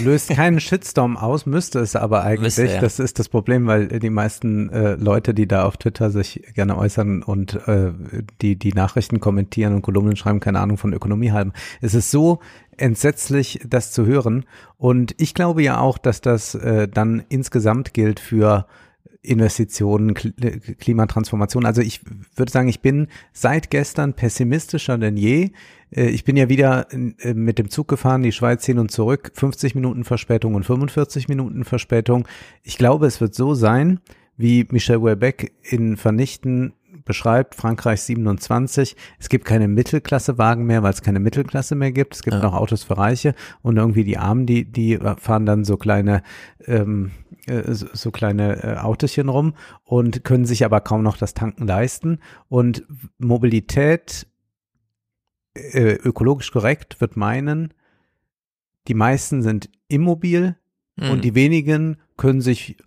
löst 0.03 0.29
keinen 0.29 0.59
Shitstorm 0.59 1.15
aus, 1.15 1.45
müsste 1.45 1.79
es 1.79 1.95
aber 1.95 2.23
eigentlich. 2.23 2.57
Müsste, 2.57 2.73
ja. 2.73 2.81
Das 2.81 2.97
ist 2.97 3.19
das 3.19 3.29
Problem, 3.29 3.67
weil 3.67 3.87
die 3.87 4.09
meisten 4.09 4.69
äh, 4.69 4.95
Leute, 4.95 5.35
die 5.35 5.47
da 5.47 5.65
auf 5.65 5.77
Twitter 5.77 6.09
sich 6.09 6.41
gerne 6.55 6.75
äußern 6.75 7.21
und 7.21 7.55
äh, 7.67 7.91
die 8.41 8.57
die 8.57 8.73
Nachrichten 8.73 9.19
kommentieren 9.19 9.75
und 9.75 9.83
Kolumnen 9.83 10.15
schreiben, 10.15 10.39
keine 10.39 10.59
Ahnung 10.59 10.77
von 10.77 10.93
Ökonomie 10.93 11.31
haben. 11.31 11.53
Es 11.81 11.93
ist 11.93 12.09
so 12.09 12.39
entsetzlich, 12.77 13.59
das 13.67 13.91
zu 13.91 14.07
hören. 14.07 14.45
Und 14.77 15.13
ich 15.17 15.35
glaube 15.35 15.61
ja 15.61 15.79
auch, 15.79 15.99
dass 15.99 16.21
das 16.21 16.55
äh, 16.55 16.87
dann 16.87 17.23
insgesamt 17.29 17.93
gilt 17.93 18.19
für 18.19 18.65
Investitionen, 19.29 20.15
Klimatransformation. 20.15 21.65
Also 21.65 21.81
ich 21.81 22.01
würde 22.35 22.51
sagen, 22.51 22.67
ich 22.67 22.81
bin 22.81 23.07
seit 23.31 23.69
gestern 23.69 24.13
pessimistischer 24.13 24.97
denn 24.97 25.17
je. 25.17 25.51
Äh, 25.95 26.09
ich 26.09 26.23
bin 26.23 26.35
ja 26.35 26.49
wieder 26.49 26.87
äh, 26.91 27.33
mit 27.35 27.59
dem 27.59 27.69
Zug 27.69 27.87
gefahren, 27.87 28.23
die 28.23 28.31
Schweiz 28.31 28.65
hin 28.65 28.79
und 28.79 28.89
zurück, 28.89 29.31
50 29.35 29.75
Minuten 29.75 30.03
Verspätung 30.03 30.55
und 30.55 30.65
45 30.65 31.27
Minuten 31.27 31.63
Verspätung. 31.63 32.27
Ich 32.63 32.77
glaube, 32.79 33.05
es 33.05 33.21
wird 33.21 33.35
so 33.35 33.53
sein, 33.53 33.99
wie 34.35 34.65
Michel 34.71 34.97
Houellebecq 34.97 35.51
in 35.61 35.95
Vernichten 35.95 36.73
beschreibt, 37.05 37.55
Frankreich 37.55 38.01
27, 38.01 38.95
es 39.19 39.29
gibt 39.29 39.45
keine 39.45 39.67
Mittelklassewagen 39.67 40.65
mehr, 40.65 40.83
weil 40.83 40.93
es 40.93 41.01
keine 41.01 41.19
Mittelklasse 41.19 41.75
mehr 41.75 41.91
gibt. 41.91 42.15
Es 42.15 42.23
gibt 42.23 42.35
ja. 42.35 42.41
noch 42.41 42.53
Autos 42.53 42.83
für 42.83 42.97
Reiche 42.97 43.35
und 43.61 43.77
irgendwie 43.77 44.03
die 44.03 44.17
Armen, 44.17 44.45
die, 44.45 44.65
die 44.65 44.97
fahren 45.17 45.45
dann 45.45 45.63
so 45.63 45.77
kleine, 45.77 46.23
ähm, 46.65 47.11
äh, 47.47 47.73
so 47.73 48.11
kleine 48.11 48.63
äh, 48.63 48.77
Autochen 48.77 49.29
rum 49.29 49.53
und 49.83 50.23
können 50.23 50.45
sich 50.45 50.65
aber 50.65 50.81
kaum 50.81 51.03
noch 51.03 51.17
das 51.17 51.33
Tanken 51.33 51.67
leisten. 51.67 52.19
Und 52.47 52.85
Mobilität 53.17 54.27
äh, 55.53 55.93
ökologisch 55.93 56.51
korrekt 56.51 57.01
wird 57.01 57.17
meinen, 57.17 57.73
die 58.87 58.93
meisten 58.93 59.41
sind 59.41 59.69
immobil 59.87 60.55
mhm. 60.95 61.11
und 61.11 61.23
die 61.23 61.35
wenigen 61.35 61.97
können 62.17 62.41
sich 62.41 62.77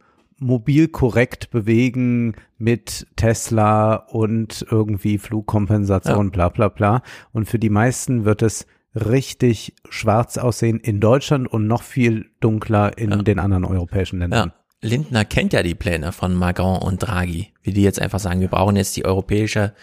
mobil 0.42 0.88
korrekt 0.88 1.50
bewegen 1.50 2.34
mit 2.58 3.06
Tesla 3.16 3.94
und 3.94 4.66
irgendwie 4.70 5.18
Flugkompensation, 5.18 6.26
ja. 6.26 6.30
bla 6.30 6.48
bla 6.48 6.68
bla. 6.68 7.02
Und 7.32 7.46
für 7.46 7.58
die 7.58 7.70
meisten 7.70 8.24
wird 8.24 8.42
es 8.42 8.66
richtig 8.94 9.74
schwarz 9.88 10.36
aussehen 10.36 10.78
in 10.78 11.00
Deutschland 11.00 11.48
und 11.48 11.66
noch 11.66 11.82
viel 11.82 12.26
dunkler 12.40 12.98
in 12.98 13.10
ja. 13.10 13.16
den 13.22 13.38
anderen 13.38 13.64
europäischen 13.64 14.18
Ländern. 14.18 14.48
Ja. 14.48 14.88
Lindner 14.88 15.24
kennt 15.24 15.52
ja 15.52 15.62
die 15.62 15.76
Pläne 15.76 16.10
von 16.10 16.34
Macron 16.34 16.82
und 16.82 16.98
Draghi, 16.98 17.52
wie 17.62 17.72
die 17.72 17.82
jetzt 17.82 18.00
einfach 18.00 18.18
sagen, 18.18 18.40
wir 18.40 18.48
brauchen 18.48 18.74
jetzt 18.74 18.96
die 18.96 19.04
europäische 19.04 19.74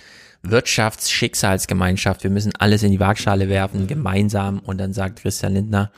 Wirtschaftsschicksalsgemeinschaft, 0.44 2.24
wir 2.24 2.30
müssen 2.30 2.54
alles 2.58 2.84
in 2.84 2.92
die 2.92 3.00
Waagschale 3.00 3.50
werfen, 3.50 3.88
gemeinsam. 3.88 4.60
Und 4.60 4.78
dann 4.80 4.94
sagt 4.94 5.22
Christian 5.22 5.54
Lindner, 5.54 5.92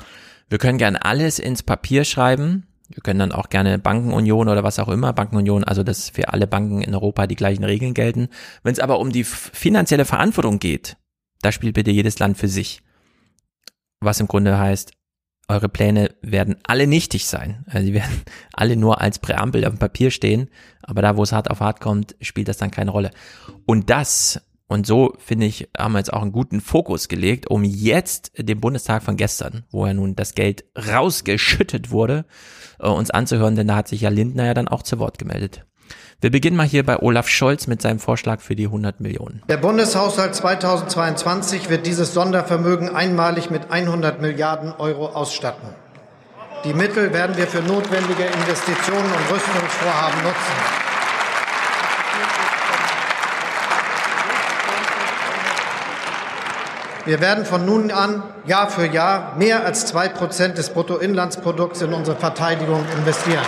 wir 0.50 0.58
können 0.58 0.78
gern 0.78 0.96
alles 0.96 1.40
ins 1.40 1.64
Papier 1.64 2.04
schreiben, 2.04 2.68
wir 2.94 3.02
können 3.02 3.20
dann 3.20 3.32
auch 3.32 3.50
gerne 3.50 3.80
Bankenunion 3.80 4.50
oder 4.50 4.64
was 4.64 4.80
auch 4.80 4.90
immer, 4.90 5.14
Bankenunion, 5.14 5.64
also 5.64 5.84
dass 5.84 6.10
für 6.10 6.30
alle 6.30 6.48
Banken 6.48 6.82
in 6.82 6.94
Europa 6.94 7.28
die 7.28 7.36
gleichen 7.36 7.64
Regeln 7.64 7.94
gelten. 7.94 8.30
Wenn 8.64 8.74
es 8.74 8.80
aber 8.80 9.00
um 9.00 9.12
die 9.12 9.24
finanzielle 9.24 10.06
Verantwortung 10.06 10.60
geht, 10.60 10.98
da 11.42 11.52
spielt 11.52 11.76
bitte 11.76 11.92
jedes 11.92 12.20
Land 12.20 12.38
für 12.38 12.48
sich. 12.48 12.82
Was 14.00 14.20
im 14.20 14.28
Grunde 14.28 14.58
heißt, 14.58 14.94
eure 15.48 15.70
Pläne 15.70 16.16
werden 16.22 16.58
alle 16.64 16.88
nichtig 16.88 17.26
sein. 17.26 17.66
Also 17.68 17.86
sie 17.86 17.94
werden 17.94 18.22
alle 18.54 18.76
nur 18.76 19.02
als 19.02 19.20
Präambel 19.20 19.66
auf 19.66 19.74
dem 19.74 19.80
Papier 19.80 20.12
stehen, 20.12 20.50
aber 20.82 21.02
da, 21.02 21.18
wo 21.18 21.24
es 21.24 21.32
hart 21.34 21.50
auf 21.50 21.60
hart 21.60 21.80
kommt, 21.80 22.16
spielt 22.22 22.48
das 22.48 22.58
dann 22.58 22.72
keine 22.72 22.92
Rolle. 22.92 23.12
Und 23.66 23.90
das 23.90 24.42
und 24.72 24.88
so, 24.88 25.14
finde 25.18 25.48
ich, 25.48 25.68
haben 25.78 25.92
wir 25.92 25.98
jetzt 25.98 26.14
auch 26.14 26.22
einen 26.22 26.32
guten 26.32 26.62
Fokus 26.62 27.10
gelegt, 27.10 27.52
um 27.52 27.66
jetzt 27.66 28.32
den 28.38 28.62
Bundestag 28.62 29.04
von 29.04 29.18
gestern, 29.18 29.66
wo 29.70 29.86
ja 29.86 29.94
nun 29.94 30.16
das 30.16 30.34
Geld 30.34 30.64
rausgeschüttet 30.78 31.92
wurde, 31.92 32.24
äh, 32.80 32.88
uns 32.88 33.12
anzuhören, 33.12 33.58
denn 33.58 33.68
da 33.68 33.76
hat 33.76 33.90
sich 33.90 34.00
ja 34.00 34.10
Lindner 34.10 34.46
ja 34.46 34.54
dann 34.54 34.70
auch 34.70 34.82
zu 34.82 34.98
Wort 34.98 35.18
gemeldet. 35.18 35.66
Wir 36.22 36.32
beginnen 36.32 36.56
mal 36.56 36.66
hier 36.66 36.86
bei 36.86 37.02
Olaf 37.02 37.28
Scholz 37.28 37.68
mit 37.68 37.82
seinem 37.82 38.00
Vorschlag 38.00 38.40
für 38.40 38.56
die 38.56 38.68
100 38.68 39.02
Millionen. 39.02 39.42
Der 39.50 39.58
Bundeshaushalt 39.58 40.36
2022 40.36 41.70
wird 41.70 41.86
dieses 41.86 42.14
Sondervermögen 42.14 42.96
einmalig 42.96 43.50
mit 43.50 43.72
100 43.72 44.22
Milliarden 44.22 44.72
Euro 44.72 45.08
ausstatten. 45.08 45.68
Die 46.64 46.74
Mittel 46.74 47.12
werden 47.12 47.36
wir 47.36 47.48
für 47.48 47.62
notwendige 47.62 48.24
Investitionen 48.24 49.12
und 49.12 49.36
Rüstungsvorhaben 49.36 50.24
nutzen. 50.24 50.91
Wir 57.06 57.20
werden 57.20 57.46
von 57.46 57.66
nun 57.66 57.90
an 57.90 58.22
Jahr 58.46 58.70
für 58.70 58.86
Jahr 58.86 59.36
mehr 59.36 59.66
als 59.66 59.88
zwei 59.88 60.08
Prozent 60.08 60.60
des 60.60 60.70
Bruttoinlandsprodukts 60.70 61.82
in 61.82 61.94
unsere 61.94 62.16
Verteidigung 62.16 62.86
investieren. 62.96 63.44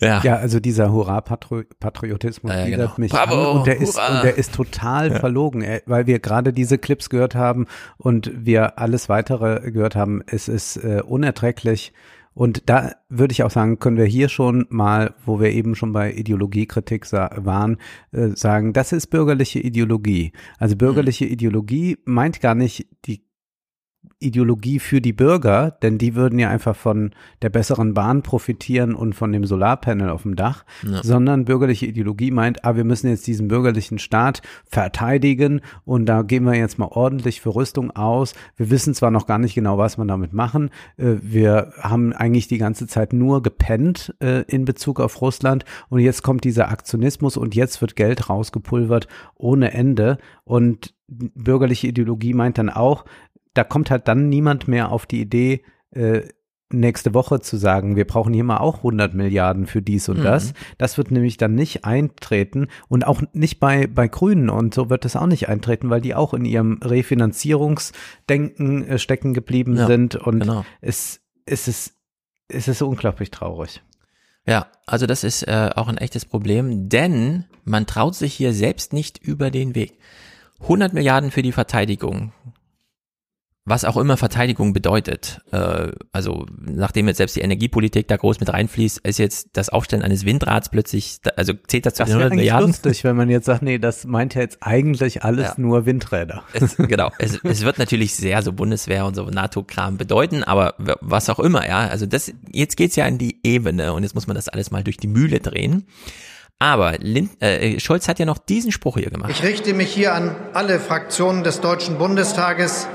Ja. 0.00 0.20
ja, 0.24 0.34
also 0.34 0.58
dieser 0.58 0.90
Hurra-Patriotismus 0.90 2.52
ja, 2.52 2.66
genau. 2.66 2.92
mich 2.96 3.12
Bravo, 3.12 3.52
an 3.52 3.58
und 3.58 3.66
der 3.68 3.80
ist 3.80 3.96
und 3.96 4.24
der 4.24 4.36
ist 4.36 4.52
total 4.52 5.12
ja. 5.12 5.18
verlogen, 5.20 5.64
weil 5.86 6.08
wir 6.08 6.18
gerade 6.18 6.52
diese 6.52 6.76
Clips 6.76 7.08
gehört 7.08 7.36
haben 7.36 7.68
und 7.98 8.32
wir 8.34 8.80
alles 8.80 9.08
weitere 9.08 9.70
gehört 9.70 9.94
haben. 9.94 10.20
Es 10.26 10.48
ist 10.48 10.76
äh, 10.78 11.02
unerträglich 11.06 11.92
und 12.34 12.68
da 12.68 12.92
würde 13.08 13.32
ich 13.32 13.42
auch 13.42 13.50
sagen, 13.50 13.78
können 13.78 13.96
wir 13.96 14.06
hier 14.06 14.28
schon 14.28 14.66
mal, 14.70 15.14
wo 15.24 15.40
wir 15.40 15.50
eben 15.50 15.74
schon 15.74 15.92
bei 15.92 16.12
Ideologiekritik 16.12 17.10
waren, 17.12 17.78
äh, 18.12 18.28
sagen, 18.28 18.72
das 18.72 18.92
ist 18.92 19.08
bürgerliche 19.08 19.60
Ideologie. 19.60 20.32
Also 20.58 20.76
bürgerliche 20.76 21.26
mhm. 21.26 21.32
Ideologie 21.32 21.98
meint 22.04 22.40
gar 22.40 22.54
nicht 22.54 22.86
die 23.04 23.22
Ideologie 24.22 24.78
für 24.78 25.00
die 25.00 25.12
Bürger, 25.12 25.76
denn 25.82 25.98
die 25.98 26.14
würden 26.14 26.38
ja 26.38 26.48
einfach 26.48 26.76
von 26.76 27.10
der 27.42 27.50
besseren 27.50 27.94
Bahn 27.94 28.22
profitieren 28.22 28.94
und 28.94 29.14
von 29.14 29.32
dem 29.32 29.44
Solarpanel 29.44 30.10
auf 30.10 30.22
dem 30.22 30.36
Dach, 30.36 30.64
ja. 30.82 31.02
sondern 31.02 31.44
bürgerliche 31.44 31.86
Ideologie 31.86 32.30
meint, 32.30 32.64
ah, 32.64 32.76
wir 32.76 32.84
müssen 32.84 33.08
jetzt 33.08 33.26
diesen 33.26 33.48
bürgerlichen 33.48 33.98
Staat 33.98 34.42
verteidigen 34.64 35.60
und 35.84 36.06
da 36.06 36.22
gehen 36.22 36.44
wir 36.44 36.54
jetzt 36.54 36.78
mal 36.78 36.88
ordentlich 36.90 37.40
für 37.40 37.54
Rüstung 37.54 37.90
aus. 37.90 38.34
Wir 38.56 38.70
wissen 38.70 38.94
zwar 38.94 39.10
noch 39.10 39.26
gar 39.26 39.38
nicht 39.38 39.54
genau, 39.54 39.78
was 39.78 39.98
wir 39.98 40.04
damit 40.04 40.32
machen. 40.32 40.70
Äh, 40.96 41.16
wir 41.20 41.72
haben 41.80 42.12
eigentlich 42.12 42.48
die 42.48 42.58
ganze 42.58 42.86
Zeit 42.86 43.12
nur 43.12 43.42
gepennt 43.42 44.14
äh, 44.20 44.42
in 44.42 44.64
Bezug 44.64 45.00
auf 45.00 45.20
Russland 45.20 45.64
und 45.88 46.00
jetzt 46.00 46.22
kommt 46.22 46.44
dieser 46.44 46.70
Aktionismus 46.70 47.36
und 47.36 47.54
jetzt 47.54 47.80
wird 47.80 47.96
Geld 47.96 48.30
rausgepulvert 48.30 49.08
ohne 49.36 49.72
Ende 49.72 50.18
und 50.44 50.94
bürgerliche 51.08 51.88
Ideologie 51.88 52.34
meint 52.34 52.58
dann 52.58 52.70
auch, 52.70 53.04
da 53.54 53.64
kommt 53.64 53.90
halt 53.90 54.08
dann 54.08 54.28
niemand 54.28 54.68
mehr 54.68 54.90
auf 54.90 55.06
die 55.06 55.20
Idee, 55.20 55.62
äh, 55.90 56.22
nächste 56.72 57.14
Woche 57.14 57.40
zu 57.40 57.56
sagen, 57.56 57.96
wir 57.96 58.06
brauchen 58.06 58.32
hier 58.32 58.44
mal 58.44 58.58
auch 58.58 58.78
100 58.78 59.14
Milliarden 59.14 59.66
für 59.66 59.82
dies 59.82 60.08
und 60.08 60.20
mhm. 60.20 60.24
das. 60.24 60.54
Das 60.78 60.98
wird 60.98 61.10
nämlich 61.10 61.36
dann 61.36 61.54
nicht 61.54 61.84
eintreten 61.84 62.68
und 62.88 63.06
auch 63.06 63.22
nicht 63.32 63.60
bei, 63.60 63.86
bei 63.86 64.08
Grünen 64.08 64.48
und 64.48 64.74
so 64.74 64.90
wird 64.90 65.04
das 65.04 65.16
auch 65.16 65.26
nicht 65.26 65.48
eintreten, 65.48 65.90
weil 65.90 66.00
die 66.00 66.14
auch 66.14 66.34
in 66.34 66.44
ihrem 66.44 66.80
Refinanzierungsdenken 66.82 68.88
äh, 68.88 68.98
stecken 68.98 69.34
geblieben 69.34 69.76
ja, 69.76 69.86
sind 69.86 70.16
und 70.16 70.40
genau. 70.40 70.64
es, 70.80 71.20
es 71.44 71.68
ist, 71.68 71.94
es 72.48 72.68
ist 72.68 72.82
unglaublich 72.82 73.30
traurig. 73.30 73.82
Ja, 74.46 74.66
also 74.86 75.06
das 75.06 75.22
ist 75.22 75.44
äh, 75.44 75.70
auch 75.76 75.88
ein 75.88 75.98
echtes 75.98 76.24
Problem, 76.24 76.88
denn 76.88 77.44
man 77.64 77.86
traut 77.86 78.16
sich 78.16 78.34
hier 78.34 78.52
selbst 78.52 78.92
nicht 78.92 79.18
über 79.18 79.50
den 79.50 79.76
Weg. 79.76 79.98
100 80.62 80.92
Milliarden 80.92 81.30
für 81.30 81.42
die 81.42 81.52
Verteidigung 81.52 82.32
was 83.64 83.84
auch 83.84 83.96
immer 83.96 84.16
Verteidigung 84.16 84.72
bedeutet. 84.72 85.40
Äh, 85.52 85.92
also 86.10 86.46
nachdem 86.58 87.06
jetzt 87.06 87.18
selbst 87.18 87.36
die 87.36 87.42
Energiepolitik 87.42 88.08
da 88.08 88.16
groß 88.16 88.40
mit 88.40 88.52
reinfließt, 88.52 88.98
ist 89.06 89.18
jetzt 89.18 89.50
das 89.52 89.68
Aufstellen 89.68 90.02
eines 90.02 90.24
Windrads 90.24 90.68
plötzlich, 90.68 91.18
also 91.36 91.52
zählt 91.68 91.86
das 91.86 91.94
zu 91.94 92.02
das 92.02 92.08
den 92.08 92.18
100 92.18 92.34
Milliarden? 92.34 92.68
lustig, 92.68 93.04
wenn 93.04 93.14
man 93.14 93.30
jetzt 93.30 93.46
sagt, 93.46 93.62
nee, 93.62 93.78
das 93.78 94.04
meint 94.04 94.34
ja 94.34 94.40
jetzt 94.40 94.58
eigentlich 94.62 95.22
alles 95.22 95.48
ja. 95.48 95.54
nur 95.58 95.86
Windräder. 95.86 96.42
Es, 96.54 96.76
genau, 96.78 97.10
es, 97.18 97.38
es 97.44 97.64
wird 97.64 97.78
natürlich 97.78 98.16
sehr 98.16 98.42
so 98.42 98.52
Bundeswehr 98.52 99.06
und 99.06 99.14
so 99.14 99.26
NATO-Kram 99.26 99.96
bedeuten, 99.96 100.42
aber 100.42 100.74
was 101.00 101.30
auch 101.30 101.38
immer, 101.38 101.66
ja. 101.66 101.86
Also 101.86 102.06
das, 102.06 102.32
jetzt 102.50 102.76
geht's 102.76 102.96
ja 102.96 103.06
in 103.06 103.18
die 103.18 103.38
Ebene 103.44 103.92
und 103.92 104.02
jetzt 104.02 104.14
muss 104.14 104.26
man 104.26 104.34
das 104.34 104.48
alles 104.48 104.72
mal 104.72 104.82
durch 104.82 104.96
die 104.96 105.08
Mühle 105.08 105.38
drehen. 105.38 105.86
Aber 106.58 106.96
Lind, 106.98 107.42
äh, 107.42 107.80
Scholz 107.80 108.06
hat 108.06 108.18
ja 108.20 108.24
noch 108.24 108.38
diesen 108.38 108.70
Spruch 108.70 108.96
hier 108.96 109.10
gemacht. 109.10 109.30
Ich 109.30 109.42
richte 109.42 109.74
mich 109.74 109.92
hier 109.92 110.14
an 110.14 110.34
alle 110.52 110.78
Fraktionen 110.78 111.42
des 111.42 111.60
Deutschen 111.60 111.98
Bundestages 111.98 112.86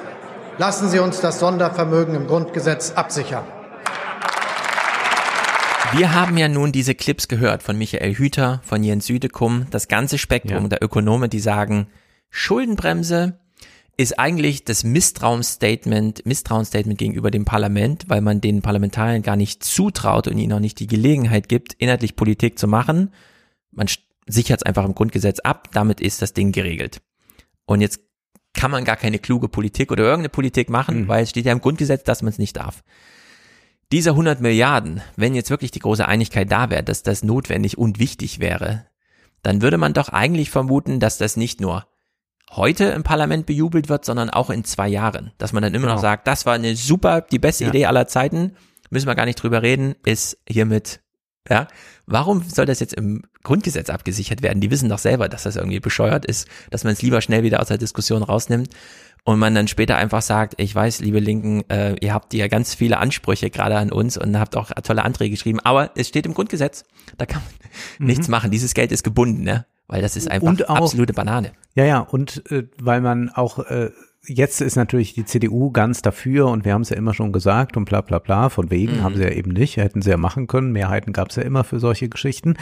Lassen 0.59 0.89
Sie 0.89 0.97
uns 0.97 1.21
das 1.21 1.39
Sondervermögen 1.39 2.15
im 2.15 2.25
Grundgesetz 2.25 2.91
absichern. 2.91 3.45
Wir 5.93 6.15
haben 6.15 6.35
ja 6.37 6.47
nun 6.49 6.71
diese 6.71 6.95
Clips 6.95 7.27
gehört 7.27 7.61
von 7.61 7.77
Michael 7.77 8.15
Hüter, 8.15 8.61
von 8.65 8.83
Jens 8.83 9.05
Südekum, 9.05 9.67
das 9.69 9.87
ganze 9.87 10.17
Spektrum 10.17 10.63
Ja. 10.63 10.67
der 10.69 10.83
Ökonomen, 10.83 11.29
die 11.29 11.39
sagen, 11.39 11.87
Schuldenbremse 12.31 13.39
ist 13.97 14.17
eigentlich 14.19 14.65
das 14.65 14.83
Misstrauensstatement, 14.83 16.25
Misstrauensstatement 16.25 16.97
gegenüber 16.97 17.29
dem 17.29 17.45
Parlament, 17.45 18.05
weil 18.07 18.21
man 18.21 18.41
den 18.41 18.63
Parlamentariern 18.63 19.21
gar 19.21 19.35
nicht 19.35 19.63
zutraut 19.63 20.27
und 20.27 20.39
ihnen 20.39 20.53
auch 20.53 20.59
nicht 20.59 20.79
die 20.79 20.87
Gelegenheit 20.87 21.49
gibt, 21.49 21.73
inhaltlich 21.73 22.15
Politik 22.15 22.57
zu 22.57 22.67
machen. 22.67 23.13
Man 23.71 23.87
sichert 24.25 24.61
es 24.61 24.65
einfach 24.65 24.85
im 24.85 24.95
Grundgesetz 24.95 25.39
ab, 25.39 25.69
damit 25.71 26.01
ist 26.01 26.21
das 26.21 26.33
Ding 26.33 26.51
geregelt. 26.51 27.01
Und 27.65 27.81
jetzt 27.81 28.06
kann 28.57 28.71
man 28.71 28.83
gar 28.83 28.97
keine 28.97 29.19
kluge 29.19 29.47
Politik 29.47 29.91
oder 29.91 30.03
irgendeine 30.03 30.29
Politik 30.29 30.69
machen, 30.69 31.07
weil 31.07 31.23
es 31.23 31.29
steht 31.29 31.45
ja 31.45 31.53
im 31.53 31.61
Grundgesetz, 31.61 32.03
dass 32.03 32.21
man 32.21 32.29
es 32.29 32.37
nicht 32.39 32.57
darf. 32.57 32.83
Diese 33.93 34.09
100 34.09 34.41
Milliarden, 34.41 35.01
wenn 35.15 35.33
jetzt 35.33 35.49
wirklich 35.49 35.71
die 35.71 35.79
große 35.79 36.05
Einigkeit 36.05 36.51
da 36.51 36.69
wäre, 36.69 36.83
dass 36.83 37.03
das 37.03 37.23
notwendig 37.23 37.77
und 37.77 37.99
wichtig 37.99 38.39
wäre, 38.39 38.85
dann 39.43 39.61
würde 39.61 39.77
man 39.77 39.93
doch 39.93 40.09
eigentlich 40.09 40.49
vermuten, 40.49 40.99
dass 40.99 41.17
das 41.17 41.37
nicht 41.37 41.61
nur 41.61 41.85
heute 42.51 42.85
im 42.85 43.03
Parlament 43.03 43.45
bejubelt 43.45 43.87
wird, 43.87 44.03
sondern 44.03 44.29
auch 44.29 44.49
in 44.49 44.65
zwei 44.65 44.87
Jahren. 44.89 45.31
Dass 45.37 45.53
man 45.53 45.63
dann 45.63 45.73
immer 45.73 45.85
noch 45.87 45.93
Genau. 45.95 46.01
sagt, 46.01 46.27
das 46.27 46.45
war 46.45 46.53
eine 46.55 46.75
super, 46.75 47.21
die 47.21 47.39
beste 47.39 47.63
Ja. 47.65 47.69
Idee 47.69 47.85
aller 47.85 48.07
Zeiten, 48.07 48.55
müssen 48.89 49.07
wir 49.07 49.15
gar 49.15 49.25
nicht 49.25 49.41
drüber 49.41 49.61
reden, 49.61 49.95
ist 50.05 50.37
hiermit, 50.47 51.01
ja. 51.49 51.67
Warum 52.05 52.41
soll 52.43 52.65
das 52.65 52.79
jetzt 52.79 52.93
im 52.93 53.23
Grundgesetz 53.43 53.89
abgesichert 53.89 54.41
werden? 54.41 54.61
Die 54.61 54.71
wissen 54.71 54.87
doch 54.89 54.97
selber, 54.99 55.27
dass 55.29 55.43
das 55.43 55.55
irgendwie 55.57 55.79
bescheuert 55.81 56.25
ist, 56.25 56.47
dass 56.71 56.83
man 56.83 56.93
es 56.93 57.01
lieber 57.01 57.21
schnell 57.21 57.43
wieder 57.43 57.59
aus 57.61 57.67
der 57.67 57.77
Diskussion 57.77 58.23
rausnimmt 58.23 58.69
und 59.25 59.39
man 59.39 59.53
dann 59.53 59.67
später 59.67 59.97
einfach 59.97 60.21
sagt, 60.21 60.53
ich 60.57 60.73
weiß, 60.73 61.01
liebe 61.01 61.19
Linken, 61.19 61.69
äh, 61.69 61.95
ihr 61.99 62.13
habt 62.13 62.33
ja 62.33 62.47
ganz 62.47 62.75
viele 62.75 62.97
Ansprüche 62.99 63.49
gerade 63.49 63.77
an 63.77 63.91
uns 63.91 64.17
und 64.17 64.39
habt 64.39 64.55
auch 64.55 64.71
tolle 64.83 65.03
Anträge 65.03 65.31
geschrieben, 65.31 65.59
aber 65.59 65.91
es 65.95 66.07
steht 66.07 66.25
im 66.25 66.33
Grundgesetz, 66.33 66.85
da 67.17 67.25
kann 67.25 67.41
man 67.41 67.69
Mhm. 67.99 68.05
nichts 68.07 68.27
machen. 68.29 68.51
Dieses 68.51 68.73
Geld 68.73 68.91
ist 68.93 69.03
gebunden, 69.03 69.43
ne? 69.43 69.65
Weil 69.89 70.01
das 70.01 70.15
ist 70.17 70.29
einfach 70.31 70.53
auch- 70.69 70.77
absolute 70.77 71.13
Banane. 71.13 71.51
Ja, 71.75 71.83
ja, 71.85 71.99
und 71.99 72.49
äh, 72.51 72.67
weil 72.79 73.01
man 73.01 73.29
auch, 73.29 73.59
äh, 73.59 73.91
jetzt 74.27 74.61
ist 74.61 74.75
natürlich 74.75 75.13
die 75.13 75.25
CDU 75.25 75.71
ganz 75.71 76.01
dafür 76.01 76.47
und 76.47 76.65
wir 76.65 76.73
haben 76.73 76.81
es 76.81 76.89
ja 76.89 76.97
immer 76.97 77.13
schon 77.13 77.31
gesagt 77.31 77.77
und 77.77 77.85
bla 77.85 78.01
bla 78.01 78.19
bla, 78.19 78.49
von 78.49 78.69
wegen 78.69 78.97
Mhm. 78.97 79.03
haben 79.03 79.15
sie 79.15 79.23
ja 79.23 79.29
eben 79.31 79.51
nicht, 79.51 79.77
hätten 79.77 80.01
sie 80.01 80.09
ja 80.09 80.17
machen 80.17 80.47
können, 80.47 80.71
Mehrheiten 80.73 81.13
gab 81.13 81.29
es 81.29 81.37
ja 81.37 81.43
immer 81.43 81.63
für 81.63 81.79
solche 81.79 82.09
Geschichten 82.09 82.55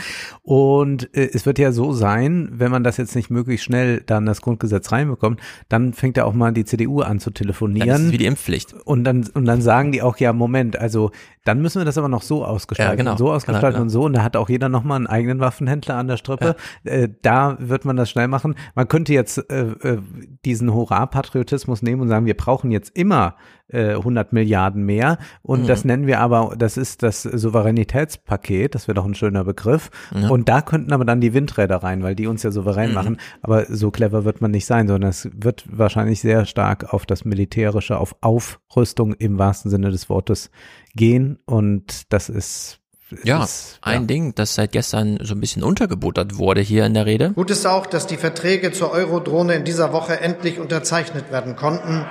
und 0.44 1.14
äh, 1.16 1.30
es 1.34 1.46
wird 1.46 1.58
ja 1.58 1.72
so 1.72 1.92
sein, 1.92 2.50
wenn 2.54 2.72
man 2.72 2.84
das 2.84 2.98
jetzt 2.98 3.16
nicht 3.16 3.30
möglichst 3.32 3.66
schnell 3.66 4.02
dann 4.06 4.26
das 4.26 4.42
Grundgesetz 4.42 4.92
reinbekommt, 4.92 5.40
dann 5.68 5.94
fängt 5.94 6.18
ja 6.18 6.26
auch 6.26 6.34
mal 6.34 6.52
die 6.54 6.66
CDU 6.66 7.02
an 7.02 7.20
zu 7.20 7.32
telefonieren. 7.32 7.88
Dann 7.88 8.02
ist 8.02 8.08
es 8.08 8.12
wie 8.14 8.18
die 8.20 8.26
Impfpflicht. 8.26 8.74
Und 8.86 9.04
dann, 9.04 9.26
und 9.34 9.46
dann 9.46 9.62
sagen 9.62 9.92
die 9.92 10.02
auch, 10.02 10.18
ja, 10.18 10.34
Moment, 10.34 10.78
also 10.78 11.12
dann 11.46 11.62
müssen 11.62 11.80
wir 11.80 11.86
das 11.86 11.98
aber 11.98 12.10
noch 12.10 12.22
so 12.24 12.44
ausgestalten 12.46 12.92
Ja, 12.92 12.96
genau. 12.96 13.12
und 13.12 13.18
so 13.18 13.32
ausgestalten 13.32 13.74
Genau, 13.74 13.82
und 13.84 13.90
so. 13.90 14.04
Und 14.06 14.14
da 14.14 14.24
hat 14.24 14.36
auch 14.36 14.50
jeder 14.50 14.70
nochmal 14.70 14.98
einen 14.98 15.08
eigenen 15.08 15.40
Waffenhändler 15.40 15.96
an 15.96 16.08
der 16.08 16.18
Strippe. 16.18 16.56
Äh, 16.84 17.10
da 17.22 17.58
wird 17.60 17.86
man 17.86 17.96
das 17.96 18.10
schnell 18.10 18.28
machen. 18.28 18.56
Man 18.76 18.88
könnte 18.88 19.14
jetzt 19.14 19.38
äh, 19.52 19.62
äh, 19.82 19.98
diesen 20.44 20.74
Hurra-Patriotismus 20.74 21.55
nehmen 21.82 22.02
und 22.02 22.08
sagen, 22.08 22.26
wir 22.26 22.36
brauchen 22.38 22.72
jetzt 22.72 22.96
immer 22.98 23.36
äh, 23.68 23.92
100 23.96 24.32
Milliarden 24.34 24.84
mehr. 24.86 25.18
Und 25.42 25.64
Mhm. 25.64 25.68
das 25.68 25.86
nennen 25.86 26.06
wir 26.08 26.20
aber, 26.20 26.56
das 26.58 26.78
ist 26.78 27.02
das 27.04 27.24
Souveränitätspaket. 27.24 28.76
Das 28.76 28.88
wäre 28.88 28.96
doch 28.96 29.06
ein 29.06 29.16
schöner 29.16 29.44
Begriff. 29.44 29.90
Ja. 30.14 30.30
Und 30.30 30.50
da 30.50 30.62
könnten 30.62 30.94
aber 30.94 31.06
dann 31.06 31.22
die 31.22 31.34
Windräder 31.34 31.78
rein, 31.78 32.04
weil 32.04 32.16
die 32.16 32.28
uns 32.28 32.44
ja 32.44 32.52
souverän 32.52 32.90
Mhm. 32.90 32.96
machen. 32.96 33.18
Aber 33.42 33.66
so 33.66 33.92
clever 33.92 34.26
wird 34.26 34.42
man 34.42 34.52
nicht 34.52 34.66
sein, 34.66 34.88
sondern 34.88 35.10
es 35.10 35.30
wird 35.34 35.66
wahrscheinlich 35.72 36.22
sehr 36.22 36.46
stark 36.46 36.94
auf 36.94 37.06
das 37.06 37.26
Militärische, 37.26 37.98
auf 37.98 38.16
Aufrüstung 38.22 39.14
im 39.14 39.38
wahrsten 39.38 39.72
Sinne 39.72 39.92
des 39.92 40.10
Wortes 40.10 40.52
gehen. 40.96 41.40
Und 41.46 42.14
das 42.14 42.30
ist, 42.30 42.80
Ja, 43.24 43.44
ist, 43.44 43.78
ein 43.82 44.08
Ding, 44.08 44.34
das 44.36 44.56
seit 44.56 44.72
gestern 44.72 45.18
so 45.22 45.34
ein 45.36 45.40
bisschen 45.40 45.64
untergebuttert 45.64 46.38
wurde 46.38 46.62
hier 46.62 46.86
in 46.86 46.94
der 46.94 47.06
Rede. 47.06 47.32
Gut 47.32 47.52
ist 47.52 47.66
auch, 47.66 47.86
dass 47.86 48.08
die 48.08 48.18
Verträge 48.18 48.72
zur 48.72 48.92
Eurodrohne 48.92 49.56
in 49.56 49.64
dieser 49.64 49.94
Woche 49.94 50.20
endlich 50.22 50.60
unterzeichnet 50.60 51.32
werden 51.32 51.56
konnten. 51.56 52.06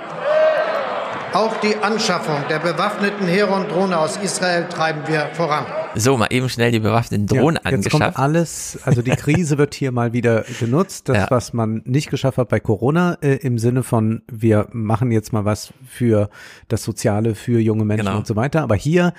Auch 1.33 1.57
die 1.59 1.75
Anschaffung 1.75 2.37
der 2.49 2.59
bewaffneten 2.59 3.27
Heron-Drohne 3.27 3.99
aus 3.99 4.15
Israel 4.15 4.67
treiben 4.69 5.01
wir 5.07 5.27
voran. 5.33 5.65
So, 5.93 6.15
mal 6.15 6.27
eben 6.29 6.47
schnell 6.47 6.71
die 6.71 6.79
bewaffneten 6.79 7.27
Drohnen 7.27 7.59
ja, 7.61 7.71
jetzt 7.71 7.89
kommt 7.89 8.03
angeschafft. 8.03 8.17
alles, 8.19 8.79
also 8.85 9.01
die 9.01 9.11
Krise 9.11 9.57
wird 9.57 9.73
hier 9.73 9.91
mal 9.91 10.13
wieder 10.13 10.45
genutzt. 10.61 11.09
Das, 11.09 11.17
Ja. 11.25 11.27
was 11.29 11.51
man 11.51 11.81
nicht 11.85 12.09
geschafft 12.09 12.37
hat 12.37 12.47
bei 12.47 12.61
Corona, 12.61 13.17
äh, 13.21 13.35
im 13.35 13.57
Sinne 13.59 13.83
von, 13.83 14.21
wir 14.31 14.67
machen 14.71 15.11
jetzt 15.11 15.33
mal 15.33 15.43
was 15.43 15.73
für 15.85 16.29
das 16.69 16.83
Soziale, 16.83 17.35
für 17.35 17.59
junge 17.59 17.83
Menschen 17.83 18.05
Genau. 18.05 18.17
und 18.17 18.27
so 18.27 18.37
weiter. 18.37 18.61
Aber 18.61 18.75
hier 18.75 19.13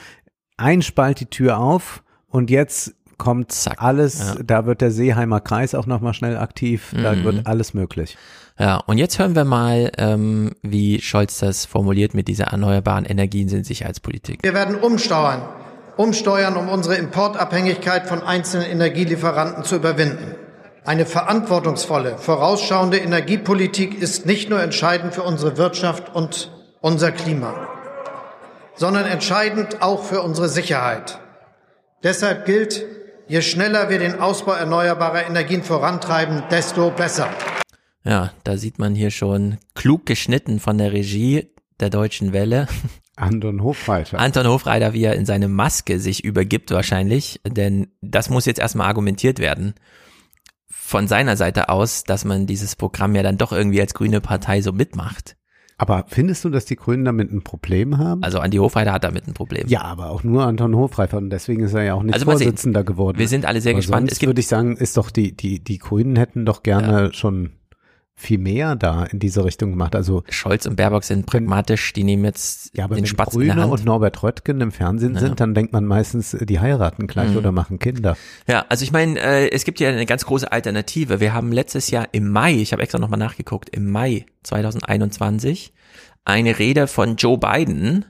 ein 0.56 0.82
Spalt 0.82 1.20
die 1.20 1.26
Tür 1.26 1.58
auf 1.58 2.02
und 2.28 2.50
jetzt 2.50 2.94
kommt 3.18 3.66
alles, 3.78 4.18
ja. 4.18 4.42
da 4.44 4.66
wird 4.66 4.80
der 4.82 4.90
Seeheimer 4.90 5.40
Kreis 5.40 5.74
auch 5.74 5.86
nochmal 5.86 6.12
schnell 6.12 6.36
aktiv, 6.36 6.94
da 7.02 7.12
Mhm. 7.12 7.24
wird 7.24 7.46
alles 7.46 7.72
möglich. 7.72 8.16
Ja, 8.58 8.76
und 8.86 8.98
jetzt 8.98 9.18
hören 9.18 9.34
wir 9.34 9.44
mal, 9.44 9.90
ähm, 9.98 10.52
wie 10.62 11.00
Scholz 11.00 11.38
das 11.38 11.64
formuliert 11.66 12.14
mit 12.14 12.28
dieser 12.28 12.44
erneuerbaren 12.46 13.04
Energien 13.04 13.48
sind 13.48 13.64
Sicherheitspolitik. 13.66 14.40
Wir 14.42 14.54
werden 14.54 14.76
umsteuern, 14.76 15.42
umsteuern, 15.96 16.56
um 16.56 16.68
unsere 16.68 16.96
Importabhängigkeit 16.96 18.06
von 18.06 18.22
einzelnen 18.22 18.66
Energielieferanten 18.70 19.64
zu 19.64 19.76
überwinden. 19.76 20.34
Eine 20.84 21.04
verantwortungsvolle, 21.04 22.16
vorausschauende 22.18 22.98
Energiepolitik 22.98 24.00
ist 24.00 24.24
nicht 24.24 24.50
nur 24.50 24.62
entscheidend 24.62 25.14
für 25.14 25.22
unsere 25.22 25.56
Wirtschaft 25.56 26.14
und 26.14 26.50
unser 26.80 27.12
Klima, 27.12 27.54
sondern 28.76 29.06
entscheidend 29.06 29.82
auch 29.82 30.04
für 30.04 30.22
unsere 30.22 30.48
Sicherheit. 30.48 31.18
Deshalb 32.02 32.46
gilt, 32.46 32.84
je 33.26 33.42
schneller 33.42 33.88
wir 33.88 33.98
den 33.98 34.20
Ausbau 34.20 34.52
erneuerbarer 34.52 35.26
Energien 35.26 35.62
vorantreiben, 35.62 36.44
desto 36.50 36.90
besser. 36.90 37.28
Ja, 38.04 38.32
da 38.44 38.56
sieht 38.56 38.78
man 38.78 38.94
hier 38.94 39.10
schon 39.10 39.58
klug 39.74 40.06
geschnitten 40.06 40.60
von 40.60 40.78
der 40.78 40.92
Regie 40.92 41.50
der 41.80 41.90
Deutschen 41.90 42.32
Welle. 42.32 42.68
Anton 43.16 43.62
Hofreiter. 43.62 44.18
Anton 44.18 44.46
Hofreiter, 44.46 44.92
wie 44.92 45.04
er 45.04 45.14
in 45.14 45.24
seine 45.24 45.48
Maske 45.48 45.98
sich 45.98 46.22
übergibt 46.22 46.70
wahrscheinlich, 46.70 47.40
denn 47.46 47.88
das 48.02 48.28
muss 48.28 48.44
jetzt 48.44 48.60
erstmal 48.60 48.88
argumentiert 48.88 49.38
werden 49.38 49.74
von 50.86 51.08
seiner 51.08 51.36
Seite 51.36 51.68
aus, 51.68 52.04
dass 52.04 52.24
man 52.24 52.46
dieses 52.46 52.76
Programm 52.76 53.16
ja 53.16 53.24
dann 53.24 53.38
doch 53.38 53.50
irgendwie 53.50 53.80
als 53.80 53.94
grüne 53.94 54.20
Partei 54.20 54.62
so 54.62 54.72
mitmacht. 54.72 55.36
Aber 55.78 56.06
findest 56.08 56.42
du, 56.44 56.48
dass 56.48 56.64
die 56.64 56.76
Grünen 56.76 57.04
damit 57.04 57.30
ein 57.32 57.42
Problem 57.42 57.98
haben? 57.98 58.22
Also 58.22 58.38
Andi 58.40 58.56
Hofreiter 58.56 58.92
hat 58.92 59.04
damit 59.04 59.28
ein 59.28 59.34
Problem. 59.34 59.64
Ja, 59.68 59.82
aber 59.82 60.10
auch 60.10 60.24
nur 60.24 60.44
Anton 60.46 60.74
Hofreiter 60.74 61.18
und 61.18 61.28
deswegen 61.30 61.64
ist 61.64 61.74
er 61.74 61.82
ja 61.82 61.94
auch 61.94 62.02
nicht 62.02 62.14
Also 62.14 62.24
mal 62.24 62.38
sehen. 62.38 62.46
Vorsitzender 62.48 62.82
geworden. 62.82 63.18
Wir 63.18 63.28
sind 63.28 63.44
alle 63.44 63.60
sehr 63.60 63.72
aber 63.72 63.80
gespannt. 63.80 64.00
Sonst 64.08 64.12
Es 64.12 64.18
gibt- 64.18 64.28
würde 64.30 64.40
ich 64.40 64.46
sagen, 64.48 64.76
ist 64.76 64.96
doch 64.96 65.10
die, 65.10 65.36
die, 65.36 65.62
die 65.62 65.78
Grünen 65.78 66.16
hätten 66.16 66.46
doch 66.46 66.62
gerne 66.62 67.12
schon 67.12 67.50
viel 68.18 68.38
mehr 68.38 68.76
da 68.76 69.04
in 69.04 69.18
diese 69.18 69.44
Richtung 69.44 69.70
gemacht. 69.72 69.94
Also 69.94 70.24
Scholz 70.30 70.64
und 70.64 70.76
Baerbock 70.76 71.04
sind 71.04 71.26
pragmatisch, 71.26 71.92
die 71.92 72.02
nehmen 72.02 72.24
jetzt 72.24 72.70
ja, 72.74 72.84
aber 72.84 72.94
den 72.94 73.02
wenn 73.02 73.06
Spatz 73.06 73.34
in 73.34 73.40
der 73.40 73.48
Grüne 73.50 73.62
Hand. 73.64 73.72
und 73.72 73.84
Norbert 73.84 74.22
Röttgen 74.22 74.60
im 74.62 74.72
Fernsehen 74.72 75.14
Ja. 75.14 75.20
sind, 75.20 75.38
dann 75.38 75.52
denkt 75.54 75.74
man 75.74 75.84
meistens, 75.84 76.34
die 76.40 76.58
heiraten 76.58 77.06
gleich 77.08 77.32
Mhm. 77.32 77.36
oder 77.36 77.52
machen 77.52 77.78
Kinder. 77.78 78.16
Ja, 78.48 78.64
also 78.70 78.84
ich 78.84 78.90
meine, 78.92 79.20
äh, 79.20 79.50
es 79.50 79.64
gibt 79.64 79.80
ja 79.80 79.90
eine 79.90 80.06
ganz 80.06 80.24
große 80.24 80.50
Alternative. 80.50 81.20
Wir 81.20 81.34
haben 81.34 81.52
letztes 81.52 81.90
Jahr 81.90 82.08
im 82.12 82.30
Mai, 82.30 82.54
ich 82.54 82.72
habe 82.72 82.82
extra 82.82 82.98
nochmal 82.98 83.18
nachgeguckt, 83.18 83.68
im 83.68 83.90
Mai 83.90 84.24
2021 84.44 85.74
eine 86.24 86.58
Rede 86.58 86.86
von 86.86 87.16
Joe 87.16 87.36
Biden 87.38 88.06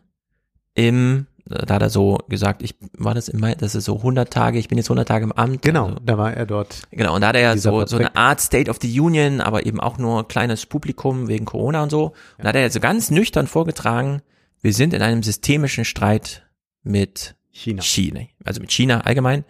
im, 0.75 1.27
da 1.49 1.75
hat 1.77 1.83
er 1.83 1.91
so 1.91 2.19
gesagt, 2.29 2.63
ich 2.63 2.75
war 2.99 3.15
das 3.15 3.29
im 3.29 3.41
Mai, 3.41 3.55
das 3.55 3.75
ist 3.75 3.85
so 3.85 3.97
100 3.97 4.33
Tage, 4.33 4.59
ich 4.59 4.69
bin 4.69 4.79
jetzt 4.79 4.89
100 4.89 5.07
Tage 5.07 5.25
im 5.25 5.33
Amt. 5.33 5.63
Genau, 5.63 5.87
Also, 5.87 5.99
da 6.05 6.19
war 6.19 6.33
er 6.35 6.45
dort. 6.47 6.83
genau, 6.91 7.15
und 7.15 7.21
da 7.21 7.29
hat 7.29 7.37
er 7.37 7.57
so, 7.57 7.87
so 7.87 7.97
eine. 7.97 8.17
Art 8.17 8.41
State 8.41 8.71
of 8.71 8.79
the 8.83 9.01
Union, 9.01 9.41
aber 9.41 9.65
eben 9.67 9.81
auch 9.81 9.99
nur 9.99 10.27
kleines 10.27 10.67
Publikum 10.67 11.29
wegen 11.29 11.45
Corona 11.45 11.83
und 11.83 11.91
so. 11.91 12.07
Und 12.39 12.45
da 12.45 12.49
hat 12.49 12.57
er 12.57 12.63
ja 12.63 12.71
so 12.71 12.81
ganz 12.81 13.11
nüchtern 13.11 13.47
vorgetragen, 13.47 14.23
wir 14.61 14.73
sind 14.73 14.93
in 14.93 15.03
einem 15.03 15.23
systemischen 15.23 15.85
Streit 15.85 16.47
mit 16.83 17.37
China. 17.53 17.83
China, 17.83 18.21
also 18.45 18.61
mit 18.61 18.73
China 18.73 19.03
allgemein. 19.03 19.45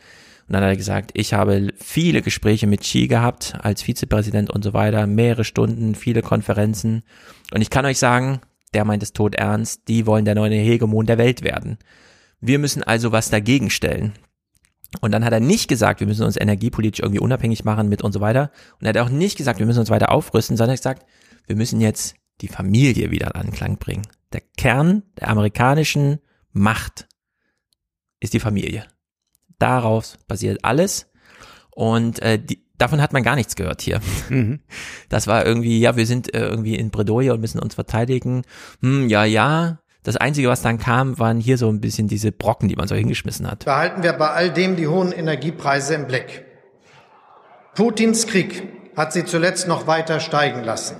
Und 0.48 0.52
dann 0.52 0.62
hat 0.62 0.70
er 0.70 0.76
gesagt, 0.76 1.10
ich 1.14 1.32
habe 1.34 1.72
viele 1.76 2.22
Gespräche 2.22 2.66
mit 2.66 2.82
Xi 2.82 3.08
gehabt 3.08 3.54
als 3.62 3.82
Vizepräsident 3.82 4.50
und 4.50 4.62
so 4.62 4.74
weiter, 4.74 5.06
mehrere 5.06 5.44
Stunden, 5.44 5.94
viele 5.94 6.22
Konferenzen. 6.22 7.02
Und 7.52 7.62
ich 7.62 7.70
kann 7.70 7.84
euch 7.84 7.98
sagen, 7.98 8.40
der 8.76 8.84
meint 8.84 9.02
es 9.02 9.12
tot 9.12 9.34
ernst, 9.34 9.88
die 9.88 10.06
wollen 10.06 10.24
der 10.26 10.34
neue 10.34 10.54
Hegemon 10.54 11.06
der 11.06 11.18
Welt 11.18 11.42
werden. 11.42 11.78
Wir 12.40 12.58
müssen 12.58 12.82
also 12.82 13.10
was 13.10 13.30
dagegen 13.30 13.70
stellen. 13.70 14.12
Und 15.00 15.12
dann 15.12 15.24
hat 15.24 15.32
er 15.32 15.40
nicht 15.40 15.68
gesagt, 15.68 16.00
wir 16.00 16.06
müssen 16.06 16.24
uns 16.24 16.36
energiepolitisch 16.36 17.00
irgendwie 17.00 17.20
unabhängig 17.20 17.64
machen 17.64 17.88
mit 17.88 18.02
und 18.02 18.12
so 18.12 18.20
weiter. 18.20 18.52
Und 18.78 18.86
er 18.86 18.90
hat 18.90 18.98
auch 18.98 19.10
nicht 19.10 19.36
gesagt, 19.36 19.58
wir 19.58 19.66
müssen 19.66 19.80
uns 19.80 19.90
weiter 19.90 20.12
aufrüsten, 20.12 20.56
sondern 20.56 20.74
er 20.74 20.74
hat 20.74 20.80
gesagt, 20.80 21.06
wir 21.46 21.56
müssen 21.56 21.80
jetzt 21.80 22.16
die 22.42 22.48
Familie 22.48 23.10
wieder 23.10 23.28
in 23.28 23.40
Anklang 23.40 23.78
bringen. 23.78 24.06
Der 24.32 24.42
Kern 24.58 25.02
der 25.18 25.28
amerikanischen 25.28 26.18
Macht 26.52 27.08
ist 28.20 28.34
die 28.34 28.40
Familie. 28.40 28.84
Darauf 29.58 30.18
basiert 30.28 30.64
alles. 30.64 31.10
Und 31.76 32.22
äh, 32.22 32.38
die, 32.38 32.64
davon 32.78 33.02
hat 33.02 33.12
man 33.12 33.22
gar 33.22 33.36
nichts 33.36 33.54
gehört 33.54 33.82
hier. 33.82 34.00
Mhm. 34.30 34.60
Das 35.10 35.28
war 35.28 35.46
irgendwie, 35.46 35.78
ja, 35.78 35.94
wir 35.94 36.06
sind 36.06 36.34
äh, 36.34 36.48
irgendwie 36.48 36.74
in 36.74 36.90
Bredouille 36.90 37.32
und 37.32 37.40
müssen 37.40 37.60
uns 37.60 37.74
verteidigen. 37.74 38.42
Hm, 38.80 39.08
ja, 39.08 39.24
ja. 39.24 39.78
Das 40.02 40.16
Einzige, 40.16 40.48
was 40.48 40.62
dann 40.62 40.78
kam, 40.78 41.18
waren 41.18 41.38
hier 41.38 41.58
so 41.58 41.68
ein 41.68 41.80
bisschen 41.80 42.08
diese 42.08 42.32
Brocken, 42.32 42.68
die 42.68 42.76
man 42.76 42.88
so 42.88 42.94
hingeschmissen 42.94 43.48
hat. 43.48 43.66
Behalten 43.66 44.02
wir 44.02 44.14
bei 44.14 44.30
all 44.30 44.50
dem 44.50 44.74
die 44.76 44.88
hohen 44.88 45.12
Energiepreise 45.12 45.94
im 45.94 46.06
Blick. 46.06 46.44
Putins 47.74 48.26
Krieg 48.26 48.62
hat 48.96 49.12
sie 49.12 49.24
zuletzt 49.24 49.68
noch 49.68 49.86
weiter 49.86 50.18
steigen 50.18 50.64
lassen. 50.64 50.96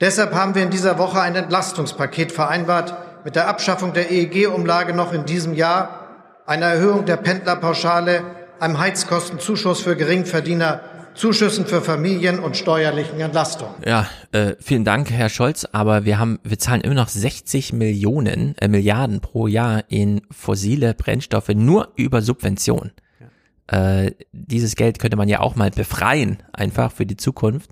Deshalb 0.00 0.34
haben 0.34 0.54
wir 0.54 0.62
in 0.62 0.70
dieser 0.70 0.98
Woche 0.98 1.20
ein 1.20 1.36
Entlastungspaket 1.36 2.32
vereinbart 2.32 3.24
mit 3.24 3.34
der 3.34 3.48
Abschaffung 3.48 3.94
der 3.94 4.10
EEG-Umlage 4.10 4.92
noch 4.92 5.14
in 5.14 5.24
diesem 5.24 5.54
Jahr, 5.54 6.42
einer 6.46 6.66
Erhöhung 6.66 7.06
der 7.06 7.16
Pendlerpauschale, 7.16 8.43
einem 8.64 8.78
Heizkostenzuschuss 8.78 9.82
für 9.82 9.94
Geringverdiener, 9.94 10.80
Zuschüssen 11.14 11.66
für 11.66 11.82
Familien 11.82 12.40
und 12.40 12.56
steuerlichen 12.56 13.20
Entlastungen. 13.20 13.74
Ja, 13.86 14.08
äh, 14.32 14.56
vielen 14.58 14.84
Dank, 14.84 15.10
Herr 15.10 15.28
Scholz, 15.28 15.66
aber 15.70 16.04
wir 16.04 16.18
haben, 16.18 16.40
wir 16.42 16.58
zahlen 16.58 16.80
immer 16.80 16.94
noch 16.94 17.08
60 17.08 17.72
Millionen, 17.72 18.56
äh, 18.58 18.66
Milliarden 18.66 19.20
pro 19.20 19.46
Jahr 19.46 19.84
in 19.88 20.22
fossile 20.30 20.94
Brennstoffe 20.94 21.50
nur 21.50 21.92
über 21.94 22.22
Subvention. 22.22 22.90
Äh, 23.66 24.12
dieses 24.32 24.76
Geld 24.76 24.98
könnte 24.98 25.16
man 25.16 25.28
ja 25.28 25.40
auch 25.40 25.54
mal 25.54 25.70
befreien, 25.70 26.38
einfach 26.52 26.90
für 26.90 27.06
die 27.06 27.16
Zukunft. 27.16 27.70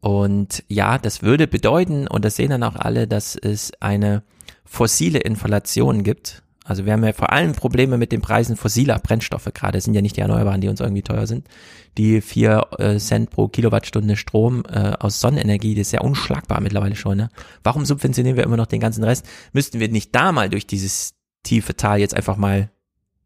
Und 0.00 0.64
ja, 0.68 0.98
das 0.98 1.22
würde 1.22 1.46
bedeuten, 1.46 2.06
und 2.06 2.24
das 2.24 2.36
sehen 2.36 2.50
dann 2.50 2.62
auch 2.62 2.76
alle, 2.76 3.06
dass 3.08 3.36
es 3.36 3.72
eine 3.80 4.22
fossile 4.64 5.18
Inflation 5.18 6.04
gibt. 6.04 6.42
Also 6.68 6.84
wir 6.84 6.92
haben 6.92 7.02
ja 7.02 7.14
vor 7.14 7.32
allem 7.32 7.52
Probleme 7.52 7.96
mit 7.96 8.12
den 8.12 8.20
Preisen 8.20 8.56
fossiler 8.56 8.98
Brennstoffe 8.98 9.50
gerade. 9.54 9.78
Es 9.78 9.84
sind 9.84 9.94
ja 9.94 10.02
nicht 10.02 10.16
die 10.16 10.20
Erneuerbaren, 10.20 10.60
die 10.60 10.68
uns 10.68 10.80
irgendwie 10.80 11.02
teuer 11.02 11.26
sind. 11.26 11.48
Die 11.96 12.20
vier 12.20 12.66
äh, 12.78 12.98
Cent 12.98 13.30
pro 13.30 13.48
Kilowattstunde 13.48 14.16
Strom 14.16 14.64
äh, 14.70 14.92
aus 15.00 15.18
Sonnenenergie, 15.20 15.74
das 15.74 15.88
ist 15.88 15.92
ja 15.92 16.02
unschlagbar 16.02 16.60
mittlerweile 16.60 16.94
schon. 16.94 17.16
Ne? 17.16 17.30
Warum 17.62 17.86
subventionieren 17.86 18.36
wir 18.36 18.44
immer 18.44 18.58
noch 18.58 18.66
den 18.66 18.80
ganzen 18.80 19.02
Rest? 19.02 19.26
Müssten 19.54 19.80
wir 19.80 19.88
nicht 19.88 20.14
da 20.14 20.30
mal 20.30 20.50
durch 20.50 20.66
dieses 20.66 21.14
tiefe 21.42 21.74
Tal 21.74 22.00
jetzt 22.00 22.14
einfach 22.14 22.36
mal 22.36 22.70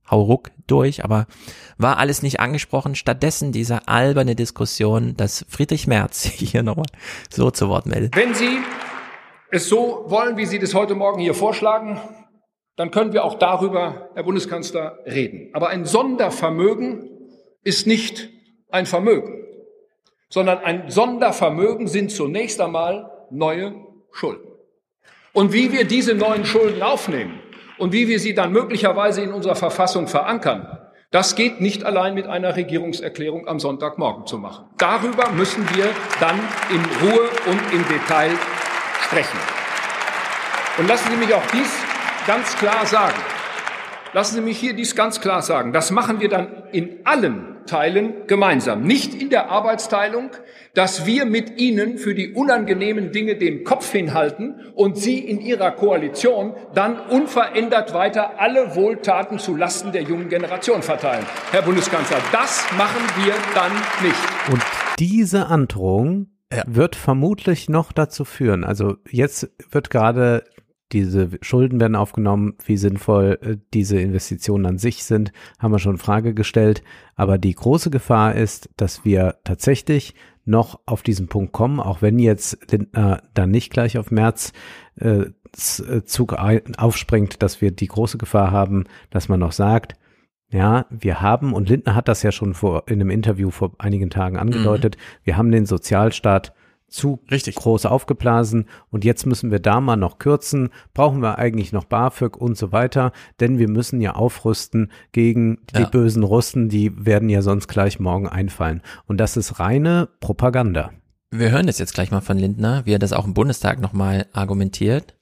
hauruck 0.08 0.52
durch, 0.68 1.04
aber 1.04 1.26
war 1.78 1.96
alles 1.98 2.22
nicht 2.22 2.38
angesprochen. 2.38 2.94
Stattdessen 2.94 3.50
diese 3.50 3.88
alberne 3.88 4.36
Diskussion, 4.36 5.16
dass 5.16 5.44
Friedrich 5.48 5.88
Merz 5.88 6.22
hier 6.24 6.62
nochmal 6.62 6.86
so 7.28 7.50
zu 7.50 7.68
Wort 7.68 7.86
meldet. 7.86 8.14
Wenn 8.14 8.34
Sie 8.34 8.58
es 9.50 9.68
so 9.68 10.04
wollen, 10.06 10.36
wie 10.36 10.46
Sie 10.46 10.60
das 10.60 10.74
heute 10.74 10.94
Morgen 10.94 11.20
hier 11.20 11.34
vorschlagen, 11.34 12.00
dann 12.76 12.90
können 12.90 13.12
wir 13.12 13.24
auch 13.24 13.38
darüber, 13.38 14.10
Herr 14.14 14.22
Bundeskanzler, 14.22 14.98
reden. 15.06 15.50
Aber 15.52 15.68
ein 15.68 15.84
Sondervermögen 15.84 17.10
ist 17.64 17.86
nicht 17.86 18.30
ein 18.70 18.86
Vermögen, 18.86 19.44
sondern 20.28 20.58
ein 20.58 20.90
Sondervermögen 20.90 21.86
sind 21.86 22.10
zunächst 22.10 22.60
einmal 22.60 23.10
neue 23.30 23.74
Schulden. 24.12 24.48
Und 25.32 25.52
wie 25.52 25.72
wir 25.72 25.84
diese 25.84 26.14
neuen 26.14 26.44
Schulden 26.44 26.82
aufnehmen 26.82 27.40
und 27.78 27.92
wie 27.92 28.08
wir 28.08 28.18
sie 28.18 28.34
dann 28.34 28.52
möglicherweise 28.52 29.22
in 29.22 29.32
unserer 29.32 29.56
Verfassung 29.56 30.08
verankern, 30.08 30.78
das 31.10 31.36
geht 31.36 31.60
nicht 31.60 31.84
allein 31.84 32.14
mit 32.14 32.26
einer 32.26 32.56
Regierungserklärung 32.56 33.46
am 33.46 33.60
Sonntagmorgen 33.60 34.26
zu 34.26 34.38
machen. 34.38 34.64
Darüber 34.78 35.30
müssen 35.30 35.62
wir 35.76 35.90
dann 36.20 36.38
in 36.70 36.80
Ruhe 37.02 37.28
und 37.46 37.60
im 37.74 37.86
Detail 37.88 38.30
sprechen. 39.02 39.38
Und 40.78 40.88
lassen 40.88 41.10
Sie 41.10 41.16
mich 41.18 41.34
auch 41.34 41.46
dies 41.52 41.91
ganz 42.26 42.56
klar 42.56 42.86
sagen. 42.86 43.16
Lassen 44.14 44.34
Sie 44.34 44.40
mich 44.42 44.58
hier 44.58 44.74
dies 44.74 44.94
ganz 44.94 45.20
klar 45.20 45.40
sagen. 45.40 45.72
Das 45.72 45.90
machen 45.90 46.20
wir 46.20 46.28
dann 46.28 46.64
in 46.72 46.98
allen 47.04 47.64
Teilen 47.66 48.26
gemeinsam. 48.26 48.82
Nicht 48.82 49.14
in 49.14 49.30
der 49.30 49.50
Arbeitsteilung, 49.50 50.30
dass 50.74 51.06
wir 51.06 51.24
mit 51.24 51.58
Ihnen 51.58 51.96
für 51.96 52.14
die 52.14 52.32
unangenehmen 52.32 53.12
Dinge 53.12 53.36
den 53.36 53.64
Kopf 53.64 53.90
hinhalten 53.90 54.60
und 54.74 54.98
Sie 54.98 55.18
in 55.18 55.40
Ihrer 55.40 55.70
Koalition 55.70 56.54
dann 56.74 57.00
unverändert 57.00 57.94
weiter 57.94 58.38
alle 58.38 58.74
Wohltaten 58.74 59.38
zu 59.38 59.56
Lasten 59.56 59.92
der 59.92 60.02
jungen 60.02 60.28
Generation 60.28 60.82
verteilen. 60.82 61.24
Herr 61.50 61.62
Bundeskanzler, 61.62 62.18
das 62.32 62.66
machen 62.76 63.02
wir 63.24 63.34
dann 63.54 63.72
nicht. 64.02 64.52
Und 64.52 64.62
diese 64.98 65.46
Androhung 65.46 66.26
wird 66.66 66.96
vermutlich 66.96 67.68
noch 67.70 67.92
dazu 67.92 68.26
führen. 68.26 68.64
Also 68.64 68.96
jetzt 69.08 69.50
wird 69.70 69.88
gerade 69.88 70.44
diese 70.92 71.30
Schulden 71.40 71.80
werden 71.80 71.96
aufgenommen, 71.96 72.54
wie 72.64 72.76
sinnvoll 72.76 73.38
äh, 73.42 73.56
diese 73.74 73.98
Investitionen 74.00 74.66
an 74.66 74.78
sich 74.78 75.04
sind, 75.04 75.32
haben 75.58 75.72
wir 75.72 75.78
schon 75.78 75.92
in 75.92 75.98
Frage 75.98 76.34
gestellt. 76.34 76.82
Aber 77.16 77.38
die 77.38 77.54
große 77.54 77.90
Gefahr 77.90 78.34
ist, 78.34 78.70
dass 78.76 79.04
wir 79.04 79.36
tatsächlich 79.44 80.14
noch 80.44 80.80
auf 80.86 81.02
diesen 81.02 81.28
Punkt 81.28 81.52
kommen, 81.52 81.80
auch 81.80 82.02
wenn 82.02 82.18
jetzt 82.18 82.58
Lindner 82.70 83.22
dann 83.34 83.50
nicht 83.50 83.72
gleich 83.72 83.96
auf 83.96 84.10
März 84.10 84.52
äh, 84.96 85.26
äh 85.26 86.04
Zug 86.04 86.34
aufspringt, 86.34 87.42
dass 87.42 87.60
wir 87.60 87.70
die 87.70 87.86
große 87.86 88.18
Gefahr 88.18 88.50
haben, 88.50 88.84
dass 89.10 89.28
man 89.28 89.40
noch 89.40 89.52
sagt, 89.52 89.96
ja, 90.50 90.86
wir 90.90 91.22
haben, 91.22 91.54
und 91.54 91.68
Lindner 91.68 91.94
hat 91.94 92.08
das 92.08 92.22
ja 92.22 92.32
schon 92.32 92.54
vor, 92.54 92.84
in 92.86 93.00
einem 93.00 93.10
Interview 93.10 93.50
vor 93.50 93.72
einigen 93.78 94.10
Tagen 94.10 94.36
angedeutet, 94.36 94.96
mhm. 94.96 95.00
wir 95.24 95.36
haben 95.36 95.50
den 95.50 95.64
Sozialstaat 95.64 96.52
zu 96.92 97.20
Richtig. 97.30 97.56
groß 97.56 97.86
aufgeblasen 97.86 98.66
und 98.90 99.04
jetzt 99.04 99.26
müssen 99.26 99.50
wir 99.50 99.58
da 99.58 99.80
mal 99.80 99.96
noch 99.96 100.18
kürzen, 100.18 100.70
brauchen 100.94 101.22
wir 101.22 101.38
eigentlich 101.38 101.72
noch 101.72 101.84
BAföG 101.84 102.36
und 102.36 102.56
so 102.56 102.72
weiter, 102.72 103.12
denn 103.40 103.58
wir 103.58 103.68
müssen 103.68 104.00
ja 104.00 104.14
aufrüsten 104.14 104.92
gegen 105.12 105.58
die 105.74 105.82
ja. 105.82 105.88
bösen 105.88 106.22
Russen, 106.22 106.68
die 106.68 106.92
werden 107.04 107.28
ja 107.28 107.42
sonst 107.42 107.68
gleich 107.68 107.98
morgen 107.98 108.28
einfallen. 108.28 108.82
Und 109.06 109.18
das 109.18 109.36
ist 109.36 109.58
reine 109.58 110.08
Propaganda. 110.20 110.92
Wir 111.30 111.50
hören 111.50 111.66
das 111.66 111.78
jetzt 111.78 111.94
gleich 111.94 112.10
mal 112.10 112.20
von 112.20 112.38
Lindner, 112.38 112.84
wie 112.84 112.92
er 112.92 112.98
das 112.98 113.14
auch 113.14 113.24
im 113.24 113.34
Bundestag 113.34 113.80
nochmal 113.80 114.26
argumentiert. 114.32 115.16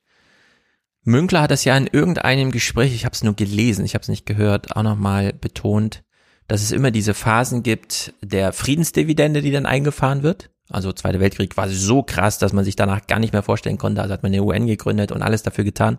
Münkler 1.04 1.42
hat 1.42 1.50
das 1.50 1.64
ja 1.64 1.76
in 1.76 1.86
irgendeinem 1.86 2.50
Gespräch, 2.50 2.94
ich 2.94 3.04
habe 3.04 3.14
es 3.14 3.22
nur 3.22 3.34
gelesen, 3.34 3.84
ich 3.84 3.94
habe 3.94 4.02
es 4.02 4.08
nicht 4.08 4.26
gehört, 4.26 4.76
auch 4.76 4.82
nochmal 4.82 5.32
betont, 5.32 6.02
dass 6.46 6.62
es 6.62 6.72
immer 6.72 6.90
diese 6.90 7.14
Phasen 7.14 7.62
gibt 7.62 8.12
der 8.22 8.52
Friedensdividende, 8.52 9.40
die 9.40 9.52
dann 9.52 9.66
eingefahren 9.66 10.22
wird. 10.22 10.50
Also 10.70 10.92
Zweiter 10.92 11.20
Weltkrieg 11.20 11.56
war 11.56 11.68
so 11.68 12.02
krass, 12.02 12.38
dass 12.38 12.52
man 12.52 12.64
sich 12.64 12.76
danach 12.76 13.06
gar 13.06 13.18
nicht 13.18 13.32
mehr 13.32 13.42
vorstellen 13.42 13.78
konnte. 13.78 14.02
Also 14.02 14.12
hat 14.12 14.22
man 14.22 14.32
eine 14.32 14.42
UN 14.42 14.66
gegründet 14.66 15.12
und 15.12 15.22
alles 15.22 15.42
dafür 15.42 15.64
getan, 15.64 15.98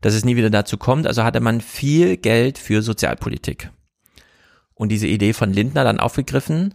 dass 0.00 0.14
es 0.14 0.24
nie 0.24 0.36
wieder 0.36 0.50
dazu 0.50 0.76
kommt. 0.78 1.06
Also 1.06 1.24
hatte 1.24 1.40
man 1.40 1.60
viel 1.60 2.16
Geld 2.16 2.58
für 2.58 2.82
Sozialpolitik. 2.82 3.70
Und 4.74 4.90
diese 4.90 5.06
Idee 5.06 5.32
von 5.32 5.52
Lindner 5.52 5.84
dann 5.84 6.00
aufgegriffen. 6.00 6.74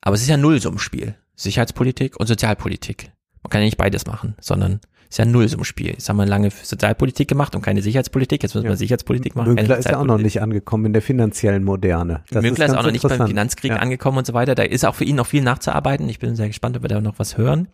Aber 0.00 0.14
es 0.14 0.22
ist 0.22 0.28
ja 0.28 0.36
Nullsummspiel. 0.36 1.16
Sicherheitspolitik 1.36 2.18
und 2.18 2.26
Sozialpolitik. 2.26 3.12
Man 3.42 3.50
kann 3.50 3.60
ja 3.60 3.66
nicht 3.66 3.76
beides 3.76 4.06
machen, 4.06 4.34
sondern 4.40 4.80
ist 5.08 5.18
ja 5.18 5.24
ein 5.24 5.30
Nullsummspiel. 5.30 5.88
Jetzt 5.88 6.08
haben 6.08 6.16
wir 6.16 6.26
lange 6.26 6.50
Sozialpolitik 6.50 7.28
gemacht 7.28 7.54
und 7.54 7.62
keine 7.62 7.82
Sicherheitspolitik. 7.82 8.42
Jetzt 8.42 8.54
müssen 8.54 8.64
wir 8.64 8.72
ja. 8.72 8.76
Sicherheitspolitik 8.76 9.36
machen. 9.36 9.54
Münkler 9.54 9.78
ist 9.78 9.88
ja 9.88 9.98
auch 9.98 10.04
noch 10.04 10.18
nicht 10.18 10.42
angekommen 10.42 10.86
in 10.86 10.92
der 10.92 11.02
finanziellen 11.02 11.64
Moderne. 11.64 12.22
Das 12.30 12.42
Münkler 12.42 12.66
ist, 12.66 12.72
ist 12.72 12.78
auch 12.78 12.82
noch 12.82 12.90
nicht 12.90 13.08
beim 13.08 13.26
Finanzkrieg 13.26 13.72
ja. 13.72 13.78
angekommen 13.78 14.18
und 14.18 14.26
so 14.26 14.34
weiter. 14.34 14.54
Da 14.54 14.62
ist 14.62 14.84
auch 14.84 14.94
für 14.94 15.04
ihn 15.04 15.16
noch 15.16 15.26
viel 15.26 15.42
nachzuarbeiten. 15.42 16.08
Ich 16.08 16.18
bin 16.18 16.36
sehr 16.36 16.48
gespannt, 16.48 16.76
ob 16.76 16.82
wir 16.82 16.88
da 16.88 17.00
noch 17.00 17.18
was 17.18 17.36
hören. 17.36 17.68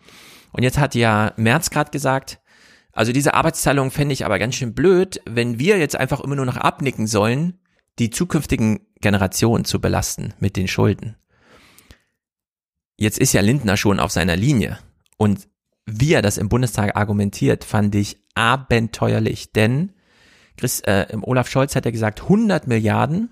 Und 0.52 0.62
jetzt 0.62 0.78
hat 0.78 0.94
ja 0.94 1.32
Merz 1.36 1.70
gerade 1.70 1.90
gesagt, 1.90 2.40
also 2.92 3.12
diese 3.12 3.34
Arbeitsteilung 3.34 3.90
fände 3.90 4.12
ich 4.12 4.26
aber 4.26 4.38
ganz 4.38 4.54
schön 4.54 4.74
blöd, 4.74 5.20
wenn 5.24 5.58
wir 5.58 5.78
jetzt 5.78 5.96
einfach 5.96 6.20
immer 6.20 6.36
nur 6.36 6.44
noch 6.44 6.58
abnicken 6.58 7.06
sollen, 7.06 7.58
die 7.98 8.10
zukünftigen 8.10 8.80
Generationen 9.00 9.64
zu 9.64 9.80
belasten 9.80 10.34
mit 10.38 10.56
den 10.56 10.68
Schulden. 10.68 11.16
Jetzt 12.96 13.18
ist 13.18 13.32
ja 13.32 13.40
Lindner 13.40 13.76
schon 13.76 13.98
auf 13.98 14.12
seiner 14.12 14.36
Linie 14.36 14.78
und 15.16 15.48
wie 15.86 16.14
er 16.14 16.22
das 16.22 16.38
im 16.38 16.48
Bundestag 16.48 16.96
argumentiert, 16.96 17.64
fand 17.64 17.94
ich 17.94 18.18
abenteuerlich, 18.34 19.52
denn 19.52 19.92
Chris, 20.56 20.80
äh, 20.80 21.06
Olaf 21.22 21.48
Scholz 21.48 21.74
hat 21.76 21.84
ja 21.84 21.90
gesagt, 21.90 22.22
100 22.22 22.66
Milliarden 22.66 23.30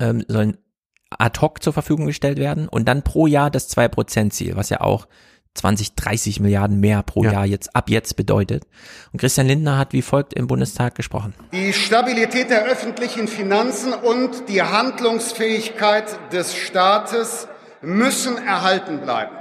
ähm, 0.00 0.24
sollen 0.28 0.58
ad 1.10 1.40
hoc 1.40 1.62
zur 1.62 1.72
Verfügung 1.72 2.06
gestellt 2.06 2.38
werden 2.38 2.68
und 2.68 2.86
dann 2.86 3.02
pro 3.02 3.26
Jahr 3.26 3.50
das 3.50 3.74
2%-Ziel, 3.76 4.56
was 4.56 4.70
ja 4.70 4.80
auch 4.80 5.06
20, 5.54 5.96
30 5.96 6.40
Milliarden 6.40 6.78
mehr 6.78 7.02
pro 7.02 7.24
ja. 7.24 7.32
Jahr 7.32 7.46
jetzt 7.46 7.74
ab 7.74 7.90
jetzt 7.90 8.14
bedeutet. 8.14 8.64
Und 9.12 9.20
Christian 9.20 9.48
Lindner 9.48 9.78
hat 9.78 9.92
wie 9.92 10.02
folgt 10.02 10.32
im 10.34 10.46
Bundestag 10.46 10.94
gesprochen. 10.94 11.34
Die 11.52 11.72
Stabilität 11.72 12.50
der 12.50 12.64
öffentlichen 12.64 13.26
Finanzen 13.26 13.92
und 13.92 14.48
die 14.48 14.62
Handlungsfähigkeit 14.62 16.04
des 16.32 16.54
Staates 16.54 17.48
müssen 17.82 18.36
erhalten 18.38 19.00
bleiben. 19.00 19.39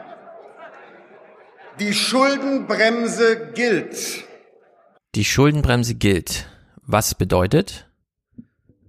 Die 1.80 1.93
Schuldenbremse 1.93 3.51
gilt. 3.53 4.25
Die 5.16 5.24
Schuldenbremse 5.24 5.95
gilt. 5.95 6.49
Was 6.82 7.16
bedeutet? 7.16 7.90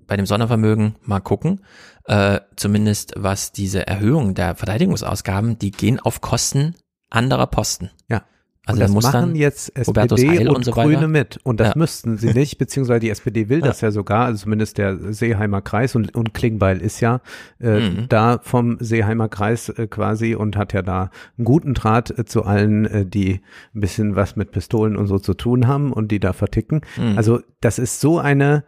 Bei 0.09 0.17
dem 0.17 0.27
Sondervermögen 0.27 0.97
mal 1.03 1.21
gucken. 1.21 1.65
Äh, 2.07 2.41
zumindest 2.57 3.13
was 3.17 3.53
diese 3.53 3.87
Erhöhung 3.87 4.35
der 4.35 4.57
Verteidigungsausgaben, 4.57 5.57
die 5.59 5.71
gehen 5.71 6.01
auf 6.01 6.21
Kosten 6.21 6.75
anderer 7.11 7.47
Posten. 7.47 7.91
Ja. 8.09 8.25
Also 8.67 8.77
und 8.77 8.81
das 8.83 8.91
muss 8.93 9.05
machen 9.05 9.35
jetzt 9.37 9.75
SPD 9.77 10.47
und, 10.47 10.57
und 10.57 10.65
so 10.67 10.73
Grüne 10.73 11.09
mit. 11.09 11.41
Und 11.45 11.61
das 11.61 11.69
Ja. 11.69 11.75
müssten 11.77 12.19
sie 12.19 12.33
nicht, 12.35 12.59
beziehungsweise 12.59 13.01
die 13.01 13.09
SPD 13.11 13.49
will 13.49 13.61
Ja. 13.61 13.67
das 13.67 13.81
ja 13.81 13.91
sogar, 13.91 14.27
also 14.27 14.43
zumindest 14.45 14.77
der 14.77 15.13
Seeheimer 15.15 15.63
Kreis 15.63 15.97
und, 15.97 16.15
und 16.15 16.35
Klingbeil 16.35 16.81
ist 16.83 17.01
ja 17.01 17.21
äh, 17.59 17.81
Mhm. 17.81 18.07
da 18.11 18.39
vom 18.43 18.77
Seeheimer 18.79 19.29
Kreis 19.31 19.71
äh, 19.71 19.87
quasi 19.87 20.35
und 20.35 20.57
hat 20.57 20.75
ja 20.75 20.83
da 20.83 21.11
einen 21.39 21.45
guten 21.47 21.73
Draht 21.75 22.17
äh, 22.19 22.25
zu 22.27 22.45
allen, 22.45 22.85
äh, 22.85 23.07
die 23.07 23.41
ein 23.75 23.81
bisschen 23.81 24.15
was 24.15 24.37
mit 24.37 24.53
Pistolen 24.53 24.95
und 24.97 25.07
so 25.07 25.19
zu 25.19 25.33
tun 25.35 25.67
haben 25.67 25.91
und 25.93 26.13
die 26.13 26.21
da 26.21 26.33
verticken. 26.35 26.83
Mhm. 26.99 27.17
Also 27.17 27.41
das 27.61 27.79
ist 27.79 28.01
so 28.01 28.19
eine 28.19 28.65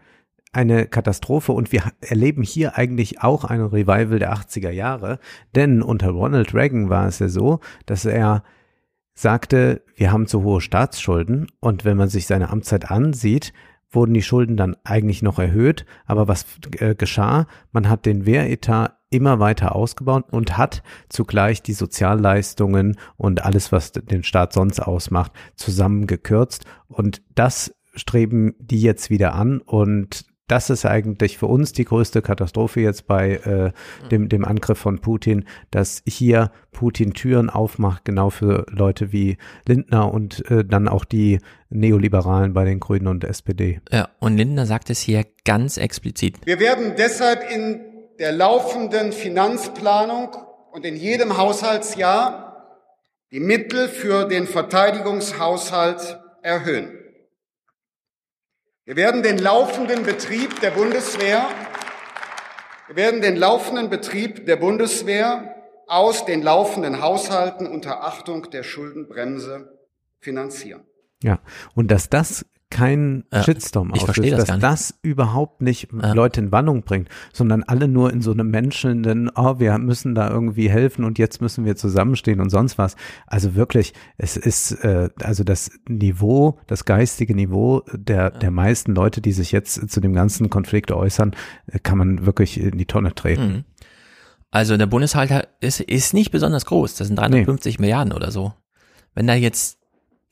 eine 0.54 0.86
Katastrophe 0.86 1.52
und 1.52 1.72
wir 1.72 1.82
erleben 2.02 2.42
hier 2.42 2.76
eigentlich 2.76 3.22
auch 3.22 3.44
ein 3.44 3.62
Revival 3.62 4.18
der 4.18 4.34
80er 4.34 4.68
Jahre, 4.70 5.18
denn 5.54 5.80
unter 5.80 6.10
Ronald 6.10 6.52
Reagan 6.54 6.90
war 6.90 7.06
es 7.06 7.20
ja 7.20 7.28
so, 7.28 7.60
dass 7.86 8.04
er 8.04 8.42
sagte, 9.15 9.82
wir 9.94 10.12
haben 10.12 10.26
zu 10.26 10.42
hohe 10.42 10.60
Staatsschulden 10.60 11.49
und 11.60 11.84
wenn 11.84 11.97
man 11.97 12.08
sich 12.08 12.26
seine 12.26 12.50
Amtszeit 12.50 12.91
ansieht, 12.91 13.52
wurden 13.91 14.15
die 14.15 14.23
Schulden 14.23 14.57
dann 14.57 14.76
eigentlich 14.84 15.23
noch 15.23 15.39
erhöht, 15.39 15.84
aber 16.07 16.28
was 16.28 16.47
äh, 16.78 16.94
geschah? 16.94 17.47
Man 17.73 17.89
hat 17.89 18.07
den 18.07 18.24
Wehretat 18.26 18.97
immer 19.10 19.39
weiter 19.39 19.76
ausgebaut 19.76 20.24
und 20.31 20.57
hat 20.57 20.82
zugleich 21.10 21.62
die 21.62 21.74
Sozialleistungen 21.74 22.97
und 23.16 23.44
alles, 23.44 23.70
was 23.70 23.92
den 23.92 24.24
Staat 24.24 24.55
sonst 24.55 24.81
ausmacht, 24.81 25.32
zusammengekürzt 25.55 26.65
und 26.89 27.23
das 27.34 27.74
streben 27.94 28.55
die 28.58 28.81
jetzt 28.81 29.10
wieder 29.10 29.34
an 29.34 29.60
und 29.60 30.24
das 30.48 30.70
ist 30.70 30.84
eigentlich 30.84 31.38
für 31.38 31.46
uns 31.46 31.72
die 31.72 31.84
größte 31.84 32.20
Katastrophe 32.20 32.80
jetzt 32.80 33.06
bei 33.06 33.36
äh, 33.36 33.72
dem, 34.10 34.28
dem 34.28 34.44
Angriff 34.44 34.78
von 34.78 35.00
Putin, 35.00 35.46
dass 35.70 36.02
hier 36.06 36.50
Putin 36.72 37.14
Türen 37.14 37.48
aufmacht, 37.48 38.04
genau 38.04 38.30
für 38.30 38.66
Leute 38.70 39.12
wie 39.12 39.38
Lindner 39.66 40.12
und 40.12 40.48
äh, 40.50 40.64
dann 40.64 40.88
auch 40.88 41.04
die 41.04 41.38
Neoliberalen 41.70 42.52
bei 42.52 42.64
den 42.64 42.80
Grünen 42.80 43.06
und 43.06 43.22
der 43.22 43.30
SPD. 43.30 43.80
Ja, 43.90 44.08
und 44.18 44.36
Lindner 44.36 44.66
sagt 44.66 44.90
es 44.90 45.00
hier 45.00 45.24
ganz 45.44 45.76
explizit. 45.76 46.36
Wir 46.44 46.60
werden 46.60 46.94
deshalb 46.98 47.50
in 47.50 47.80
der 48.18 48.32
laufenden 48.32 49.12
Finanzplanung 49.12 50.36
und 50.72 50.84
in 50.84 50.96
jedem 50.96 51.38
Haushaltsjahr 51.38 52.52
die 53.30 53.40
Mittel 53.40 53.88
für 53.88 54.26
den 54.28 54.46
Verteidigungshaushalt 54.46 56.18
erhöhen. 56.42 57.01
Wir 58.84 58.96
werden 58.96 59.22
den 59.22 59.38
laufenden 59.38 60.02
Betrieb 60.02 60.60
der 60.60 60.72
Bundeswehr, 60.72 61.46
wir 62.88 62.96
werden 62.96 63.20
den 63.20 63.36
laufenden 63.36 63.88
Betrieb 63.90 64.44
der 64.46 64.56
Bundeswehr 64.56 65.54
aus 65.86 66.24
den 66.24 66.42
laufenden 66.42 67.00
Haushalten 67.00 67.68
unter 67.68 68.02
Achtung 68.02 68.50
der 68.50 68.64
Schuldenbremse 68.64 69.78
finanzieren. 70.18 70.84
Ja, 71.22 71.38
und 71.76 71.92
dass 71.92 72.08
das 72.08 72.44
kein 72.73 73.25
Ja, 73.31 73.42
Shitstorm 73.42 73.89
ich 73.94 74.02
auslöst, 74.02 74.17
verstehe 74.17 74.36
das 74.36 74.47
dass 74.47 74.59
das 74.59 74.99
überhaupt 75.02 75.60
nicht 75.60 75.89
Leute 75.92 76.41
in 76.41 76.51
Wandlung 76.51 76.83
bringt, 76.83 77.09
sondern 77.33 77.62
alle 77.62 77.86
nur 77.86 78.12
in 78.12 78.23
so 78.23 78.33
einem 78.33 78.51
menschelnden, 78.51 79.31
oh, 79.34 79.60
wir 79.60 79.76
müssen 79.78 80.15
da 80.15 80.31
irgendwie 80.31 80.70
helfen 80.70 81.05
und 81.05 81.18
jetzt 81.18 81.42
müssen 81.42 81.65
wir 81.67 81.76
zusammenstehen 81.76 82.41
und 82.41 82.49
sonst 82.49 82.78
was. 82.78 82.97
Also 83.26 83.55
wirklich, 83.55 83.92
es 84.17 84.36
ist 84.36 84.73
äh, 84.84 85.10
also 85.23 85.44
das 85.44 85.70
Niveau, 85.86 86.59
das 86.67 86.86
geistige 86.86 87.34
Niveau 87.34 87.83
der 87.92 88.31
der 88.31 88.51
meisten 88.51 88.94
Leute, 88.94 89.20
die 89.20 89.33
sich 89.33 89.52
jetzt 89.52 89.91
zu 89.91 90.01
dem 90.01 90.15
ganzen 90.15 90.49
Konflikt 90.49 90.91
äußern, 90.91 91.33
äh, 91.67 91.78
kann 91.78 91.99
man 91.99 92.25
wirklich 92.25 92.59
in 92.59 92.78
die 92.78 92.86
Tonne 92.86 93.15
treten. 93.15 93.47
Mhm. 93.47 93.65
Also 94.51 94.76
der 94.76 94.86
Bundeshalt 94.86 95.49
ist, 95.60 95.81
ist 95.81 96.15
nicht 96.15 96.31
besonders 96.31 96.67
groß. 96.67 96.97
Das 96.97 97.07
sind 97.07 97.18
350 97.18 97.78
Milliarden 97.78 98.12
oder 98.12 98.31
so. 98.31 98.52
Wenn 99.15 99.26
da 99.26 99.34
jetzt 99.34 99.78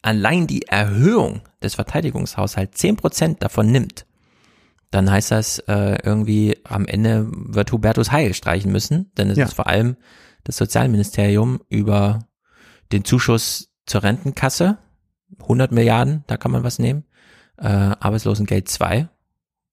allein 0.03 0.47
die 0.47 0.63
Erhöhung 0.67 1.43
des 1.63 1.75
Verteidigungshaushalts 1.75 2.79
10 2.79 2.97
Prozent 2.97 3.43
davon 3.43 3.71
nimmt, 3.71 4.07
dann 4.91 5.11
heißt 5.11 5.31
das 5.31 5.59
äh, 5.61 5.99
irgendwie 6.03 6.59
am 6.65 6.87
Ende 6.87 7.29
wird 7.31 7.71
Hubertus 7.73 8.11
Heil 8.11 8.35
streichen 8.35 8.73
müssen, 8.73 9.13
denn 9.17 9.31
es 9.31 9.39
Ja. 9.39 9.45
ist 9.47 9.55
vor 9.55 9.67
allem 9.69 9.97
das 10.45 10.57
Sozialministerium 10.57 11.61
über 11.69 12.21
den 12.93 13.05
Zuschuss 13.05 13.71
zur 13.87 14.03
Rentenkasse, 14.03 14.79
100 15.41 15.71
Milliarden, 15.71 16.25
da 16.27 16.37
kann 16.37 16.51
man 16.51 16.65
was 16.65 16.79
nehmen, 16.79 17.05
äh, 17.59 17.67
Arbeitslosengeld 17.69 18.69
2, 18.69 19.09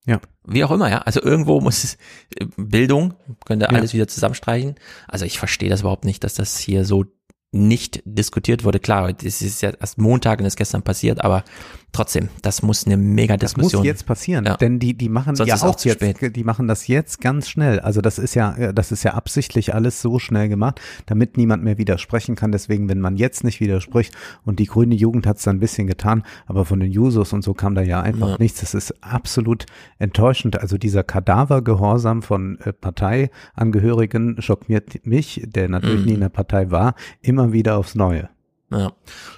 Ja. 0.05 0.19
wie 0.45 0.63
auch 0.63 0.71
immer, 0.71 0.89
ja. 0.89 0.99
Also 0.99 1.21
irgendwo 1.23 1.59
muss 1.61 1.83
es 1.83 1.97
äh, 2.35 2.45
Bildung, 2.57 3.15
könnte 3.45 3.65
Ja. 3.65 3.71
alles 3.71 3.93
wieder 3.93 4.07
zusammenstreichen. 4.07 4.75
Also 5.07 5.25
ich 5.25 5.39
verstehe 5.39 5.69
das 5.69 5.79
überhaupt 5.81 6.05
nicht, 6.05 6.23
dass 6.23 6.35
das 6.35 6.57
hier 6.59 6.85
so 6.85 7.05
nicht 7.51 8.01
diskutiert 8.05 8.63
wurde. 8.63 8.79
Klar, 8.79 9.13
das 9.13 9.41
ist 9.41 9.61
ja 9.61 9.71
erst 9.71 9.97
Montag 9.97 10.39
und 10.39 10.45
ist 10.45 10.57
gestern 10.57 10.83
passiert, 10.83 11.23
aber 11.23 11.43
trotzdem, 11.91 12.29
das 12.43 12.61
muss 12.61 12.85
eine 12.85 12.95
mega 12.97 13.37
Das 13.37 13.53
Diskussion. 13.53 13.81
muss 13.81 13.87
jetzt 13.87 14.05
passieren, 14.05 14.45
Ja. 14.45 14.55
denn 14.57 14.77
die 14.79 14.93
die 14.95 15.09
machen 15.09 15.35
Sonst 15.35 15.49
ja 15.49 15.55
auch 15.55 15.63
auch 15.75 15.79
jetzt, 15.85 15.95
spät. 16.03 16.35
die 16.35 16.43
machen 16.43 16.67
das 16.67 16.87
jetzt 16.87 17.21
ganz 17.21 17.49
schnell. 17.49 17.79
Also 17.79 18.01
das 18.01 18.19
ist 18.19 18.35
ja 18.35 18.55
äh, 18.55 18.73
das 18.73 18.91
ist 18.91 19.03
ja 19.03 19.13
absichtlich 19.15 19.73
alles 19.73 20.01
so 20.01 20.19
schnell 20.19 20.47
gemacht, 20.49 20.79
damit 21.07 21.37
niemand 21.37 21.63
mehr 21.63 21.77
widersprechen 21.77 22.35
kann. 22.35 22.51
Deswegen, 22.51 22.87
wenn 22.89 22.99
man 22.99 23.17
jetzt 23.17 23.43
nicht 23.43 23.59
widerspricht 23.61 24.13
und 24.45 24.59
die 24.59 24.65
grüne 24.65 24.95
Jugend 24.95 25.25
hat 25.25 25.37
es 25.37 25.43
dann 25.43 25.57
ein 25.57 25.59
bisschen 25.59 25.87
getan, 25.87 26.23
aber 26.45 26.65
von 26.65 26.79
den 26.79 26.91
Jusos 26.91 27.33
und 27.33 27.43
so 27.43 27.53
kam 27.53 27.73
da 27.73 27.81
ja 27.81 28.01
einfach 28.01 28.29
Ja. 28.29 28.37
nichts. 28.37 28.59
Das 28.61 28.73
ist 28.73 28.93
absolut 29.03 29.65
enttäuschend. 29.97 30.59
Also 30.59 30.77
dieser 30.77 31.03
Kadavergehorsam 31.03 32.21
von 32.21 32.59
äh, 32.59 32.73
Parteiangehörigen 32.73 34.41
schockiert 34.41 35.05
mich, 35.05 35.43
der 35.47 35.69
natürlich 35.69 36.01
Mhm. 36.01 36.05
nie 36.05 36.13
in 36.13 36.19
der 36.21 36.29
Partei 36.29 36.71
war, 36.71 36.95
immer 37.21 37.53
wieder 37.53 37.77
aufs 37.77 37.95
Neue. 37.95 38.29
Ja. 38.71 38.91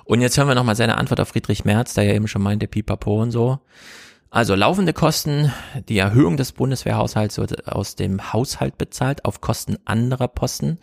Und 0.05 0.21
jetzt 0.21 0.37
hören 0.37 0.47
wir 0.47 0.55
nochmal 0.55 0.75
seine 0.75 0.97
Antwort 0.97 1.19
auf 1.19 1.29
Friedrich 1.29 1.65
Merz, 1.65 1.93
der 1.93 2.03
ja 2.03 2.13
eben 2.13 2.27
schon 2.27 2.41
meinte, 2.41 2.67
pipapo 2.67 3.21
und 3.21 3.31
so. 3.31 3.59
Also 4.31 4.53
laufende 4.53 4.93
Kosten, 4.93 5.51
die 5.87 5.97
Erhöhung 5.97 6.37
des 6.37 6.51
Bundeswehrhaushalts 6.51 7.39
wird 7.39 7.67
aus 7.67 7.95
dem 7.95 8.31
Haushalt 8.31 8.77
bezahlt 8.77 9.25
auf 9.25 9.41
Kosten 9.41 9.77
anderer 9.85 10.27
Posten. 10.27 10.79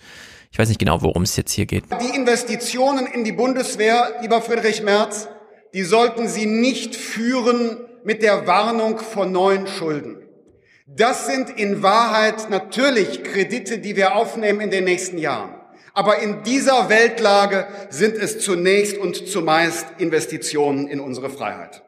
Ich 0.50 0.58
weiß 0.58 0.68
nicht 0.68 0.80
genau, 0.80 1.02
worum 1.02 1.22
es 1.22 1.36
jetzt 1.36 1.52
hier 1.52 1.66
geht. 1.66 1.84
Die 2.00 2.16
Investitionen 2.16 3.06
in 3.06 3.22
die 3.22 3.32
Bundeswehr, 3.32 4.18
lieber 4.20 4.42
Friedrich 4.42 4.82
Merz, 4.82 5.28
die 5.74 5.82
sollten 5.82 6.26
Sie 6.26 6.46
nicht 6.46 6.96
führen 6.96 7.78
mit 8.02 8.22
der 8.22 8.46
Warnung 8.46 8.98
vor 8.98 9.26
neuen 9.26 9.66
Schulden. 9.66 10.16
Das 10.86 11.26
sind 11.26 11.50
in 11.50 11.82
Wahrheit 11.82 12.48
natürlich 12.48 13.22
Kredite, 13.22 13.78
die 13.78 13.96
wir 13.96 14.16
aufnehmen 14.16 14.60
in 14.60 14.70
den 14.70 14.84
nächsten 14.84 15.18
Jahren. 15.18 15.55
Aber 15.96 16.18
in 16.20 16.42
dieser 16.42 16.90
Weltlage 16.90 17.66
sind 17.88 18.16
es 18.16 18.38
zunächst 18.40 18.98
und 18.98 19.28
zumeist 19.28 19.86
Investitionen 19.96 20.88
in 20.88 21.00
unsere 21.00 21.30
Freiheit. 21.30 21.82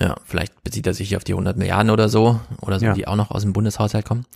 Ja, 0.00 0.16
vielleicht 0.24 0.64
bezieht 0.64 0.88
er 0.88 0.92
sich 0.92 1.08
hier 1.10 1.18
auf 1.18 1.24
die 1.24 1.34
100 1.34 1.56
Milliarden 1.56 1.90
oder 1.90 2.08
so, 2.08 2.40
oder 2.60 2.80
so, 2.80 2.86
Ja. 2.86 2.94
die 2.94 3.06
auch 3.06 3.14
noch 3.14 3.30
aus 3.30 3.42
dem 3.42 3.52
Bundeshaushalt 3.52 4.04
kommen. 4.04 4.26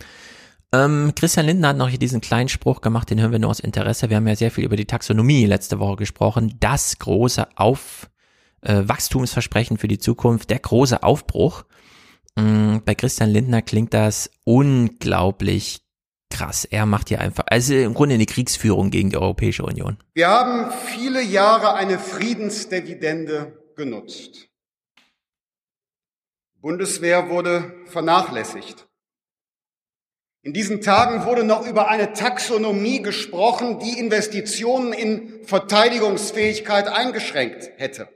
Ähm, 0.71 1.11
Christian 1.15 1.47
Lindner 1.47 1.69
hat 1.69 1.77
noch 1.77 1.89
hier 1.89 1.99
diesen 1.99 2.21
kleinen 2.21 2.47
Spruch 2.47 2.79
gemacht, 2.79 3.09
den 3.09 3.19
hören 3.19 3.33
wir 3.33 3.39
nur 3.39 3.49
aus 3.49 3.59
Interesse. 3.59 4.09
Wir 4.09 4.15
haben 4.17 4.27
ja 4.27 4.37
sehr 4.37 4.51
viel 4.51 4.63
über 4.63 4.77
die 4.77 4.85
Taxonomie 4.85 5.45
letzte 5.45 5.79
Woche 5.79 5.97
gesprochen. 5.97 6.55
Das 6.61 6.97
große 6.99 7.45
Auf, 7.57 8.09
äh, 8.61 8.83
Wachstumsversprechen 8.85 9.77
für 9.77 9.89
die 9.89 9.99
Zukunft, 9.99 10.49
der 10.49 10.59
große 10.59 11.03
Aufbruch. 11.03 11.65
Mm, 12.37 12.77
bei 12.85 12.95
Christian 12.95 13.31
Lindner 13.31 13.61
klingt 13.63 13.93
das 13.93 14.29
unglaublich 14.45 15.81
krass. 16.39 16.65
Er 16.65 16.85
macht 16.85 17.09
hier 17.09 17.19
einfach, 17.19 17.43
also 17.47 17.73
im 17.73 17.93
Grunde 17.93 18.15
eine 18.15 18.25
Kriegsführung 18.25 18.91
gegen 18.91 19.09
die 19.09 19.17
Europäische 19.17 19.63
Union. 19.63 19.97
Wir 20.13 20.29
haben 20.29 20.71
viele 20.71 21.21
Jahre 21.21 21.73
eine 21.73 21.99
Friedensdividende 21.99 23.57
genutzt. 23.75 24.47
Bundeswehr 26.61 27.29
wurde 27.29 27.73
vernachlässigt. 27.85 28.87
In 30.41 30.53
diesen 30.53 30.81
Tagen 30.81 31.25
wurde 31.25 31.43
noch 31.43 31.67
über 31.67 31.89
eine 31.89 32.13
Taxonomie 32.13 33.01
gesprochen, 33.01 33.79
die 33.79 33.99
Investitionen 33.99 34.93
in 34.93 35.43
Verteidigungsfähigkeit 35.43 36.87
eingeschränkt 36.87 37.69
hätte. 37.77 38.07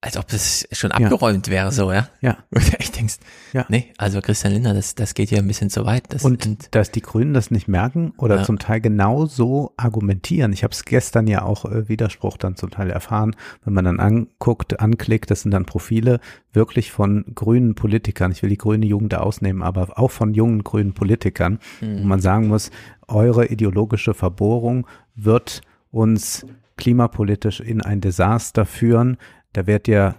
Als 0.00 0.16
ob 0.16 0.32
es 0.32 0.68
schon 0.70 0.92
abgeräumt 0.92 1.48
wäre, 1.48 1.72
so, 1.72 1.90
ja? 1.92 2.08
Ja. 2.20 2.36
Echt 2.78 2.96
denkst, 2.96 3.16
Ja. 3.52 3.66
nee, 3.68 3.92
also 3.98 4.20
Christian 4.20 4.52
Lindner, 4.52 4.72
das, 4.72 4.94
das 4.94 5.12
geht 5.14 5.28
hier 5.30 5.38
ein 5.38 5.46
bisschen 5.48 5.70
zu 5.70 5.84
weit. 5.86 6.04
Das, 6.10 6.24
Und 6.24 6.72
dass 6.72 6.92
die 6.92 7.02
Grünen 7.02 7.34
das 7.34 7.50
nicht 7.50 7.66
merken 7.66 8.12
oder 8.16 8.36
Ja. 8.36 8.42
zum 8.44 8.60
Teil 8.60 8.80
genau 8.80 9.26
so 9.26 9.72
argumentieren. 9.76 10.52
Ich 10.52 10.62
habe 10.62 10.72
es 10.72 10.84
gestern 10.84 11.26
ja 11.26 11.42
auch 11.42 11.64
äh, 11.64 11.88
Widerspruch 11.88 12.36
dann 12.36 12.54
zum 12.54 12.70
Teil 12.70 12.90
erfahren, 12.90 13.34
wenn 13.64 13.74
man 13.74 13.86
dann 13.86 13.98
anguckt, 13.98 14.78
anklickt, 14.78 15.32
das 15.32 15.42
sind 15.42 15.50
dann 15.50 15.64
Profile 15.66 16.20
wirklich 16.52 16.92
von 16.92 17.24
grünen 17.34 17.74
Politikern. 17.74 18.30
Ich 18.30 18.42
will 18.44 18.50
die 18.50 18.56
grüne 18.58 18.86
Jugend 18.86 19.12
da 19.14 19.18
ausnehmen, 19.18 19.64
aber 19.64 19.98
auch 19.98 20.12
von 20.12 20.32
jungen 20.32 20.62
grünen 20.62 20.92
Politikern, 20.94 21.58
Mhm. 21.80 22.02
wo 22.02 22.06
man 22.06 22.20
sagen 22.20 22.46
muss, 22.46 22.70
eure 23.08 23.46
ideologische 23.46 24.14
Verbohrung 24.14 24.86
wird 25.16 25.60
uns 25.90 26.46
klimapolitisch 26.76 27.58
in 27.58 27.82
ein 27.82 28.00
Desaster 28.00 28.64
führen. 28.64 29.16
Da 29.58 29.66
werdet 29.66 29.88
ihr 29.88 30.14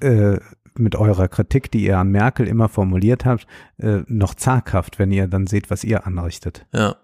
äh, 0.00 0.38
mit 0.76 0.94
eurer 0.94 1.26
Kritik, 1.26 1.72
die 1.72 1.86
ihr 1.86 1.98
an 1.98 2.12
Merkel 2.12 2.46
immer 2.46 2.68
formuliert 2.68 3.24
habt, 3.24 3.48
äh, 3.78 4.02
noch 4.06 4.34
zaghaft, 4.34 5.00
wenn 5.00 5.10
ihr 5.10 5.26
dann 5.26 5.48
seht, 5.48 5.72
was 5.72 5.82
ihr 5.82 6.06
anrichtet. 6.06 6.64
Ja. 6.72 6.94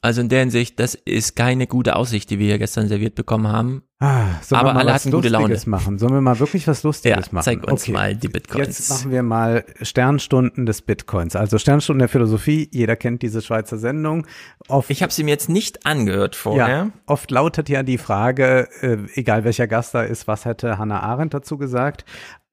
Also 0.00 0.20
in 0.20 0.28
der 0.28 0.40
Hinsicht, 0.40 0.78
das 0.78 0.94
ist 0.94 1.34
keine 1.34 1.66
gute 1.66 1.96
Aussicht, 1.96 2.30
die 2.30 2.38
wir 2.38 2.46
hier 2.46 2.58
gestern 2.58 2.86
serviert 2.86 3.16
bekommen 3.16 3.48
haben. 3.48 3.82
Ah, 3.98 4.26
sollen 4.42 4.60
Aber 4.60 4.68
wir 4.70 4.74
mal 4.74 4.80
alle 4.82 4.90
was 4.92 5.00
hatten 5.02 5.10
gute 5.10 5.28
Laune. 5.28 5.46
Lustiges 5.48 5.66
machen? 5.66 5.98
Sollen 5.98 6.12
wir 6.12 6.20
mal 6.20 6.38
wirklich 6.38 6.68
was 6.68 6.84
Lustiges 6.84 7.26
Ja, 7.26 7.32
machen? 7.32 7.42
zeig 7.44 7.66
uns 7.68 7.88
mal 7.88 8.14
die 8.14 8.28
Bitcoins. 8.28 8.78
Jetzt 8.78 8.90
machen 8.90 9.10
wir 9.10 9.24
mal 9.24 9.64
Sternstunden 9.82 10.66
des 10.66 10.82
Bitcoins. 10.82 11.34
Also 11.34 11.58
Sternstunden 11.58 11.98
der 11.98 12.08
Philosophie. 12.08 12.68
Jeder 12.72 12.94
kennt 12.94 13.22
diese 13.22 13.42
Schweizer 13.42 13.76
Sendung. 13.76 14.24
Oft, 14.68 14.88
Ich 14.88 15.02
habe 15.02 15.12
sie 15.12 15.24
mir 15.24 15.30
jetzt 15.30 15.48
nicht 15.48 15.84
angehört 15.84 16.36
vorher. 16.36 16.68
ja, 16.68 16.90
oft 17.06 17.32
lautet 17.32 17.68
ja 17.68 17.82
die 17.82 17.98
Frage, 17.98 18.68
äh, 18.82 18.98
egal 19.14 19.42
welcher 19.42 19.66
Gast 19.66 19.94
da 19.94 20.02
ist, 20.04 20.28
was 20.28 20.44
hätte 20.44 20.78
Hannah 20.78 21.00
Arendt 21.00 21.34
dazu 21.34 21.58
gesagt? 21.58 22.04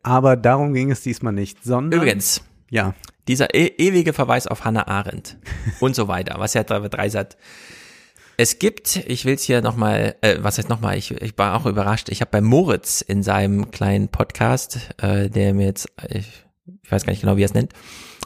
Aber 0.01 0.35
darum 0.35 0.73
ging 0.73 0.89
es 0.89 1.01
diesmal 1.01 1.33
nicht, 1.33 1.63
sondern 1.63 1.99
Übrigens, 2.01 2.41
ja, 2.71 2.95
dieser 3.27 3.53
e 3.53 3.67
ewige 3.77 4.13
Verweis 4.13 4.47
auf 4.47 4.65
Hannah 4.65 4.87
Arendt 4.87 5.37
und 5.79 5.95
so 5.95 6.07
weiter, 6.07 6.35
was 6.37 6.53
ja 6.53 6.63
da 6.63 6.79
drei 6.79 7.09
sagt. 7.09 7.37
Es 8.37 8.59
gibt, 8.59 8.97
ich 9.07 9.23
will 9.23 9.35
es 9.35 9.43
hier 9.43 9.61
nochmal, 9.61 10.15
äh, 10.21 10.37
was 10.41 10.57
heißt 10.57 10.67
nochmal, 10.67 10.97
ich, 10.97 11.11
ich 11.11 11.37
war 11.37 11.55
auch 11.55 11.65
überrascht, 11.65 12.09
ich 12.09 12.19
habe 12.19 12.31
bei 12.31 12.41
Moritz 12.41 12.99
in 13.01 13.23
seinem 13.23 13.71
kleinen 13.71 14.09
Podcast, 14.09 14.89
äh, 15.01 15.29
der 15.29 15.53
mir 15.53 15.67
jetzt, 15.67 15.89
ich, 16.09 16.27
ich 16.83 16.91
weiß 16.91 17.05
gar 17.05 17.11
nicht 17.11 17.21
genau, 17.21 17.37
wie 17.37 17.43
er 17.43 17.45
es 17.45 17.53
nennt, 17.53 17.71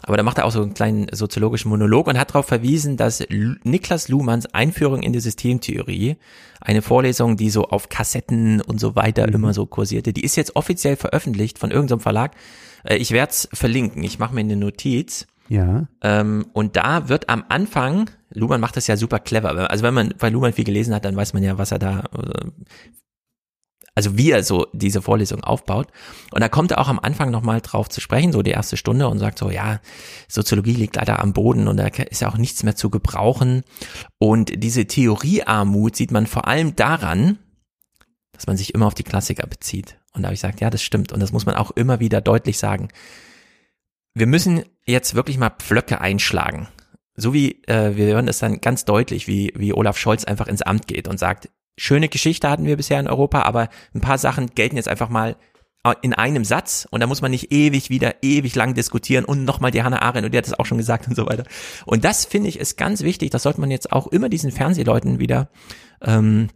aber 0.02 0.18
da 0.18 0.24
macht 0.24 0.40
er 0.40 0.46
auch 0.46 0.52
so 0.52 0.64
einen 0.64 0.74
kleinen 0.74 1.08
soziologischen 1.12 1.70
Monolog 1.70 2.08
und 2.08 2.18
hat 2.18 2.30
darauf 2.30 2.48
verwiesen, 2.48 2.98
dass 2.98 3.22
L 3.22 3.60
Niklas 3.64 4.08
Luhmanns 4.08 4.48
Einführung 4.54 5.04
in 5.04 5.14
die 5.14 5.20
Systemtheorie, 5.20 6.18
eine 6.62 6.82
Vorlesung, 6.82 7.38
die 7.38 7.50
so 7.50 7.66
auf 7.66 7.90
Kassetten 7.90 8.62
und 8.62 8.80
so 8.80 8.96
weiter 8.96 9.28
Mhm. 9.28 9.34
immer 9.36 9.54
so 9.54 9.66
kursierte, 9.66 10.14
die 10.14 10.24
ist 10.24 10.36
jetzt 10.36 10.56
offiziell 10.56 10.96
veröffentlicht 10.96 11.60
von 11.60 11.70
irgendeinem 11.70 12.00
Verlag. 12.00 12.36
Äh, 12.84 12.98
ich 12.98 13.12
werde 13.12 13.32
es 13.32 13.50
verlinken, 13.54 14.04
ich 14.04 14.20
mache 14.20 14.34
mir 14.34 14.42
eine 14.42 14.56
Notiz. 14.56 15.28
ja, 15.48 15.88
Ähm, 16.02 16.48
und 16.54 16.76
da 16.76 17.10
wird 17.10 17.30
am 17.30 17.44
Anfang, 17.50 18.10
Luhmann 18.30 18.62
macht 18.62 18.78
das 18.78 18.88
ja 18.88 18.98
super 18.98 19.20
clever. 19.20 19.70
Also 19.70 19.84
wenn 19.84 19.94
man 19.94 20.14
bei 20.18 20.30
Luhmann 20.30 20.54
viel 20.54 20.66
gelesen 20.66 20.94
hat, 20.94 21.06
dann 21.06 21.16
weiß 21.16 21.34
man 21.34 21.44
ja, 21.44 21.58
was 21.58 21.72
er 21.72 21.80
da, 21.80 22.04
äh, 22.14 22.52
also 23.96 24.18
wie 24.18 24.32
er 24.32 24.44
so 24.44 24.68
diese 24.72 25.02
Vorlesung 25.02 25.44
aufbaut. 25.44 25.88
Und 26.32 26.42
da 26.42 26.48
kommt 26.48 26.72
er 26.72 26.80
auch 26.80 26.88
am 26.88 27.00
Anfang 27.00 27.32
nochmal 27.32 27.60
drauf 27.60 27.90
zu 27.90 28.00
sprechen, 28.00 28.32
so 28.32 28.42
die 28.42 28.52
erste 28.52 28.78
Stunde 28.78 29.08
und 29.10 29.20
sagt 29.20 29.40
so, 29.40 29.50
ja, 29.50 29.82
Soziologie 30.30 30.74
liegt 30.74 30.96
leider 30.96 31.20
am 31.20 31.34
Boden 31.34 31.68
und 31.68 31.78
da 31.78 31.88
ist 31.88 32.22
ja 32.22 32.30
auch 32.30 32.38
nichts 32.38 32.64
mehr 32.64 32.78
zu 32.78 32.90
gebrauchen. 32.90 33.64
Und 34.18 34.64
diese 34.64 34.86
Theoriearmut 34.86 35.98
sieht 35.98 36.12
man 36.12 36.28
vor 36.28 36.48
allem 36.48 36.76
daran, 36.76 37.40
dass 38.32 38.48
man 38.48 38.56
sich 38.56 38.74
immer 38.74 38.86
auf 38.88 38.94
die 38.94 39.04
Klassiker 39.04 39.46
bezieht. 39.48 39.99
Und 40.14 40.24
da 40.24 40.28
habe 40.28 40.34
ich 40.34 40.42
gesagt, 40.42 40.62
ja, 40.62 40.70
das 40.70 40.84
stimmt. 40.84 41.12
Und 41.12 41.20
das 41.20 41.32
muss 41.32 41.46
man 41.46 41.56
auch 41.56 41.72
immer 41.72 42.00
wieder 42.00 42.22
deutlich 42.22 42.58
sagen. 42.58 42.90
Wir 44.14 44.28
müssen 44.28 44.64
jetzt 44.86 45.16
wirklich 45.16 45.38
mal 45.38 45.52
Pflöcke 45.52 46.02
einschlagen. 46.02 46.68
So 47.16 47.34
wie 47.34 47.64
äh, 47.68 47.96
wir 47.96 48.08
hören 48.08 48.28
es 48.28 48.40
dann 48.40 48.62
ganz 48.62 48.86
deutlich, 48.86 49.28
wie, 49.28 49.54
wie 49.56 49.74
Olaf 49.74 49.98
Scholz 49.98 50.24
einfach 50.26 50.48
ins 50.48 50.62
Amt 50.62 50.88
geht 50.88 51.08
und 51.08 51.20
sagt, 51.20 51.50
schöne 51.78 52.10
Geschichte 52.10 52.50
hatten 52.50 52.66
wir 52.66 52.78
bisher 52.78 53.00
in 53.00 53.08
Europa, 53.08 53.44
aber 53.44 53.70
ein 53.94 54.02
paar 54.02 54.18
Sachen 54.18 54.48
gelten 54.48 54.78
jetzt 54.78 54.88
einfach 54.88 55.10
mal 55.10 55.36
in 56.02 56.14
einem 56.14 56.44
Satz 56.44 56.88
und 56.92 57.00
da 57.00 57.08
muss 57.08 57.22
man 57.22 57.32
nicht 57.32 57.54
ewig 57.54 57.90
wieder 57.90 58.16
ewig 58.22 58.54
lang 58.56 58.74
diskutieren 58.74 59.24
und 59.24 59.46
nochmal 59.46 59.72
die 59.72 59.82
Hannah 59.82 60.02
Arendt 60.02 60.26
und 60.26 60.34
die 60.34 60.38
hat 60.38 60.46
das 60.46 60.60
auch 60.60 60.66
schon 60.66 60.78
gesagt 60.78 61.08
und 61.08 61.16
so 61.16 61.26
weiter. 61.26 61.46
Und 61.86 62.04
das 62.04 62.26
finde 62.26 62.50
ich 62.50 62.60
ist 62.60 62.78
ganz 62.78 63.02
wichtig, 63.02 63.30
das 63.30 63.44
sollte 63.44 63.62
man 63.62 63.72
jetzt 63.72 63.92
auch 63.94 64.08
immer 64.08 64.28
diesen 64.28 64.52
Fernsehleuten 64.52 65.20
wieder, 65.20 65.50
ähm, 66.02 66.50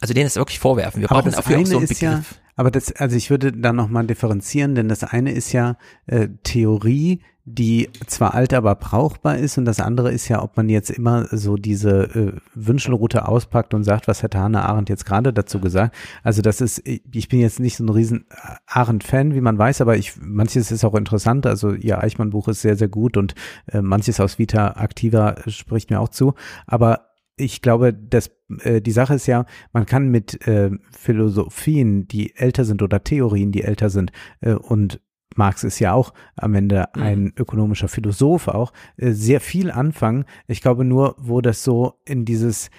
also 0.00 0.12
denen 0.12 0.26
es 0.26 0.36
wirklich 0.36 0.58
vorwerfen. 0.58 1.00
Wir 1.00 1.10
aber 1.10 1.20
brauchen 1.20 1.32
das 1.32 1.36
dafür 1.36 1.60
auch 1.60 1.66
so 1.66 1.78
einen 1.78 1.84
ist 1.86 2.00
ja, 2.02 2.10
Begriff. 2.10 2.41
Aber 2.56 2.70
das, 2.70 2.92
also 2.92 3.16
ich 3.16 3.30
würde 3.30 3.52
da 3.52 3.72
nochmal 3.72 4.06
differenzieren, 4.06 4.74
denn 4.74 4.88
das 4.88 5.04
eine 5.04 5.32
ist 5.32 5.52
ja 5.52 5.76
äh, 6.06 6.28
Theorie, 6.42 7.20
die 7.44 7.90
zwar 8.06 8.34
alt, 8.34 8.54
aber 8.54 8.76
brauchbar 8.76 9.36
ist 9.36 9.58
und 9.58 9.64
das 9.64 9.80
andere 9.80 10.12
ist 10.12 10.28
ja, 10.28 10.42
ob 10.42 10.56
man 10.56 10.68
jetzt 10.68 10.90
immer 10.90 11.26
so 11.32 11.56
diese 11.56 12.02
äh, 12.14 12.32
Wünschelroute 12.54 13.26
auspackt 13.26 13.74
und 13.74 13.82
sagt, 13.82 14.06
was 14.06 14.22
hätte 14.22 14.38
Hannah 14.38 14.64
Arendt 14.64 14.88
jetzt 14.90 15.06
gerade 15.06 15.32
dazu 15.32 15.58
gesagt. 15.58 15.96
Also 16.22 16.40
das 16.40 16.60
ist, 16.60 16.82
ich 16.86 17.28
bin 17.28 17.40
jetzt 17.40 17.58
nicht 17.58 17.76
so 17.76 17.84
ein 17.84 17.88
riesen 17.88 18.26
Arendt-Fan, 18.66 19.34
wie 19.34 19.40
man 19.40 19.58
weiß, 19.58 19.80
aber 19.80 19.96
ich, 19.96 20.12
manches 20.20 20.70
ist 20.70 20.84
auch 20.84 20.94
interessant, 20.94 21.44
also 21.46 21.72
ihr 21.72 21.98
Eichmann-Buch 21.98 22.46
ist 22.46 22.62
sehr, 22.62 22.76
sehr 22.76 22.88
gut 22.88 23.16
und 23.16 23.34
äh, 23.66 23.82
manches 23.82 24.20
aus 24.20 24.38
Vita 24.38 24.76
Activa 24.80 25.34
spricht 25.48 25.90
mir 25.90 25.98
auch 25.98 26.10
zu, 26.10 26.34
aber 26.66 27.11
ich 27.36 27.62
glaube, 27.62 27.92
dass 27.94 28.30
äh, 28.60 28.80
die 28.80 28.90
Sache 28.90 29.14
ist 29.14 29.26
ja, 29.26 29.46
man 29.72 29.86
kann 29.86 30.08
mit 30.08 30.46
äh, 30.46 30.70
Philosophien, 30.90 32.06
die 32.08 32.36
älter 32.36 32.64
sind 32.64 32.82
oder 32.82 33.02
Theorien, 33.02 33.52
die 33.52 33.62
älter 33.62 33.90
sind 33.90 34.12
äh, 34.40 34.54
und 34.54 35.00
Marx 35.34 35.64
ist 35.64 35.78
ja 35.78 35.94
auch 35.94 36.12
am 36.36 36.54
Ende 36.54 36.88
Mhm. 36.94 37.02
ein 37.02 37.32
ökonomischer 37.36 37.88
Philosoph 37.88 38.48
auch, 38.48 38.72
äh, 38.96 39.12
sehr 39.12 39.40
viel 39.40 39.70
anfangen. 39.70 40.24
Ich 40.46 40.60
glaube 40.60 40.84
nur, 40.84 41.16
wo 41.18 41.40
das 41.40 41.64
so 41.64 41.94
in 42.04 42.24
dieses 42.24 42.70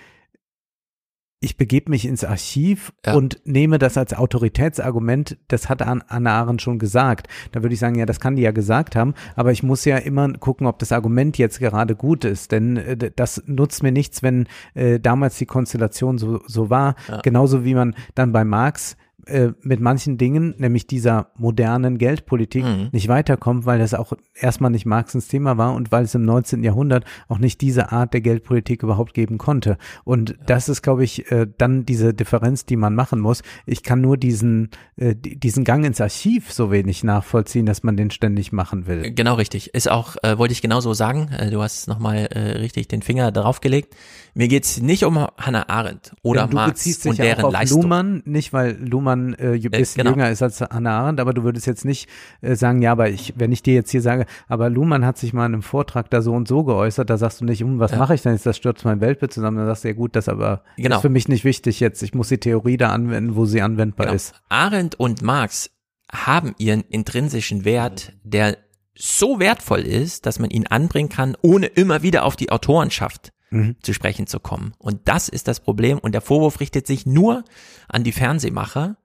ich 1.43 1.57
begebe 1.57 1.89
mich 1.91 2.05
ins 2.05 2.23
Archiv 2.23 2.93
Ja. 3.05 3.13
und 3.15 3.41
nehme 3.45 3.77
das 3.79 3.97
als 3.97 4.13
Autoritätsargument, 4.13 5.37
das 5.47 5.69
hat 5.69 5.81
An- 5.81 6.03
Anna 6.07 6.39
Arendt 6.39 6.61
schon 6.61 6.79
gesagt. 6.79 7.27
Da 7.51 7.61
würde 7.63 7.73
ich 7.73 7.79
sagen, 7.79 7.95
ja, 7.95 8.05
das 8.05 8.19
kann 8.19 8.35
die 8.35 8.41
ja 8.43 8.51
gesagt 8.51 8.95
haben, 8.95 9.13
aber 9.35 9.51
ich 9.51 9.61
muss 9.63 9.83
ja 9.85 9.97
immer 9.97 10.31
gucken, 10.33 10.67
ob 10.67 10.79
das 10.79 10.91
Argument 10.91 11.37
jetzt 11.37 11.59
gerade 11.59 11.95
gut 11.95 12.23
ist, 12.25 12.51
denn 12.51 12.77
äh, 12.77 13.11
das 13.15 13.43
nutzt 13.45 13.83
mir 13.83 13.91
nichts, 13.91 14.23
wenn 14.23 14.47
äh, 14.73 14.99
damals 14.99 15.37
die 15.37 15.45
Konstellation 15.45 16.17
so, 16.17 16.41
so 16.47 16.69
war. 16.69 16.95
Ja. 17.09 17.19
Genauso 17.21 17.65
wie 17.65 17.75
man 17.75 17.95
dann 18.15 18.31
bei 18.31 18.45
Marx 18.45 18.95
äh, 19.27 19.51
mit 19.61 19.79
manchen 19.79 20.17
Dingen, 20.17 20.55
nämlich 20.57 20.87
dieser 20.87 21.27
modernen 21.37 21.97
Geldpolitik, 21.97 22.63
Mhm. 22.63 22.89
nicht 22.91 23.07
weiterkommt, 23.07 23.65
weil 23.65 23.79
das 23.79 23.93
auch 23.93 24.13
erstmal 24.35 24.71
nicht 24.71 24.85
Marxens 24.85 25.27
Thema 25.27 25.57
war 25.57 25.73
und 25.75 25.91
weil 25.91 26.03
es 26.05 26.15
im 26.15 26.23
19. 26.25 26.63
Jahrhundert 26.63 27.05
auch 27.27 27.39
nicht 27.39 27.61
diese 27.61 27.91
Art 27.91 28.13
der 28.13 28.21
Geldpolitik 28.21 28.83
überhaupt 28.83 29.13
geben 29.13 29.37
konnte. 29.37 29.77
Und 30.03 30.35
das 30.45 30.69
ist, 30.69 30.81
glaube 30.81 31.03
ich, 31.03 31.31
äh, 31.31 31.47
dann 31.57 31.85
diese 31.85 32.13
Differenz, 32.13 32.65
die 32.65 32.75
man 32.75 32.95
machen 32.95 33.19
muss. 33.19 33.41
Ich 33.65 33.83
kann 33.83 34.01
nur 34.01 34.17
diesen, 34.17 34.69
äh, 34.95 35.15
di- 35.15 35.39
diesen 35.39 35.63
Gang 35.63 35.85
ins 35.85 36.01
Archiv 36.01 36.51
so 36.51 36.71
wenig 36.71 37.03
nachvollziehen, 37.03 37.65
dass 37.65 37.83
man 37.83 37.97
den 37.97 38.11
ständig 38.11 38.51
machen 38.51 38.87
will. 38.87 39.11
Genau 39.13 39.35
richtig. 39.35 39.73
Ist 39.73 39.89
auch, 39.89 40.15
äh, 40.23 40.37
wollte 40.37 40.51
ich 40.53 40.61
genauso 40.61 40.93
sagen. 40.93 41.29
Äh, 41.37 41.49
du 41.51 41.61
hast 41.61 41.87
nochmal 41.87 42.27
äh, 42.31 42.39
richtig 42.57 42.87
den 42.87 43.01
Finger 43.01 43.31
darauf 43.31 43.61
gelegt. 43.61 43.95
Mir 44.35 44.47
geht's 44.47 44.81
nicht 44.81 45.03
um 45.03 45.17
Hannah 45.37 45.69
Arendt 45.69 46.13
oder 46.23 46.41
Denn 46.41 46.49
du 46.51 46.55
Marx 46.55 46.71
beziehst 46.79 47.05
und 47.05 47.11
dich 47.11 47.19
ja 47.19 47.25
deren 47.25 47.43
auch 47.43 47.47
auf 47.49 47.53
Leistung. 47.53 47.81
Luhmann, 47.83 48.23
nicht 48.25 48.51
weil 48.53 48.75
Luhmann 48.83 49.12
äh, 49.13 49.53
ein 49.55 49.61
bisschen 49.71 50.03
genau. 50.03 50.11
jünger 50.11 50.29
ist 50.29 50.41
als 50.41 50.61
Hannah 50.61 50.99
Arendt, 50.99 51.19
aber 51.19 51.33
du 51.33 51.43
würdest 51.43 51.65
jetzt 51.67 51.85
nicht 51.85 52.09
äh, 52.41 52.55
sagen, 52.55 52.81
ja, 52.81 52.91
aber 52.91 53.09
ich, 53.09 53.33
wenn 53.37 53.51
ich 53.51 53.63
dir 53.63 53.73
jetzt 53.73 53.91
hier 53.91 54.01
sage, 54.01 54.25
aber 54.47 54.69
Luhmann 54.69 55.05
hat 55.05 55.17
sich 55.17 55.33
mal 55.33 55.45
in 55.45 55.53
einem 55.53 55.61
Vortrag 55.61 56.09
da 56.09 56.21
so 56.21 56.33
und 56.33 56.47
so 56.47 56.63
geäußert, 56.63 57.09
da 57.09 57.17
sagst 57.17 57.41
du 57.41 57.45
nicht, 57.45 57.61
hm, 57.61 57.79
was 57.79 57.91
Ja. 57.91 57.97
mache 57.97 58.15
ich 58.15 58.21
denn 58.21 58.33
jetzt, 58.33 58.45
das 58.45 58.57
stürzt 58.57 58.85
mein 58.85 59.01
Weltbild 59.01 59.33
zusammen, 59.33 59.57
dann 59.57 59.67
sagst 59.67 59.83
du, 59.83 59.87
ja 59.89 59.93
gut, 59.93 60.15
das 60.15 60.27
aber 60.29 60.63
Genau. 60.77 60.95
ist 60.97 61.01
für 61.01 61.09
mich 61.09 61.27
nicht 61.27 61.43
wichtig 61.43 61.79
jetzt, 61.79 62.01
ich 62.03 62.13
muss 62.13 62.27
die 62.29 62.37
Theorie 62.39 62.77
da 62.77 62.89
anwenden, 62.89 63.35
wo 63.35 63.45
sie 63.45 63.61
anwendbar 63.61 64.07
Genau. 64.07 64.15
ist. 64.15 64.33
Arendt 64.49 64.95
und 64.95 65.21
Marx 65.21 65.69
haben 66.11 66.53
ihren 66.57 66.81
intrinsischen 66.81 67.65
Wert, 67.65 68.13
der 68.23 68.57
so 68.95 69.39
wertvoll 69.39 69.79
ist, 69.81 70.27
dass 70.27 70.37
man 70.37 70.51
ihn 70.51 70.67
anbringen 70.67 71.09
kann, 71.09 71.35
ohne 71.41 71.65
immer 71.65 72.03
wieder 72.03 72.25
auf 72.25 72.35
die 72.35 72.51
Autorenschaft 72.51 73.31
Mhm. 73.49 73.75
zu 73.81 73.93
sprechen 73.93 74.25
zu 74.27 74.39
kommen. 74.39 74.73
Und 74.79 75.01
das 75.05 75.29
ist 75.29 75.47
das 75.47 75.59
Problem. 75.59 75.99
Und 75.99 76.13
der 76.13 76.21
Vorwurf 76.21 76.59
richtet 76.59 76.87
sich 76.87 77.05
nur 77.05 77.43
an 77.87 78.03
die 78.03 78.11
Fernsehmacher, 78.11 78.97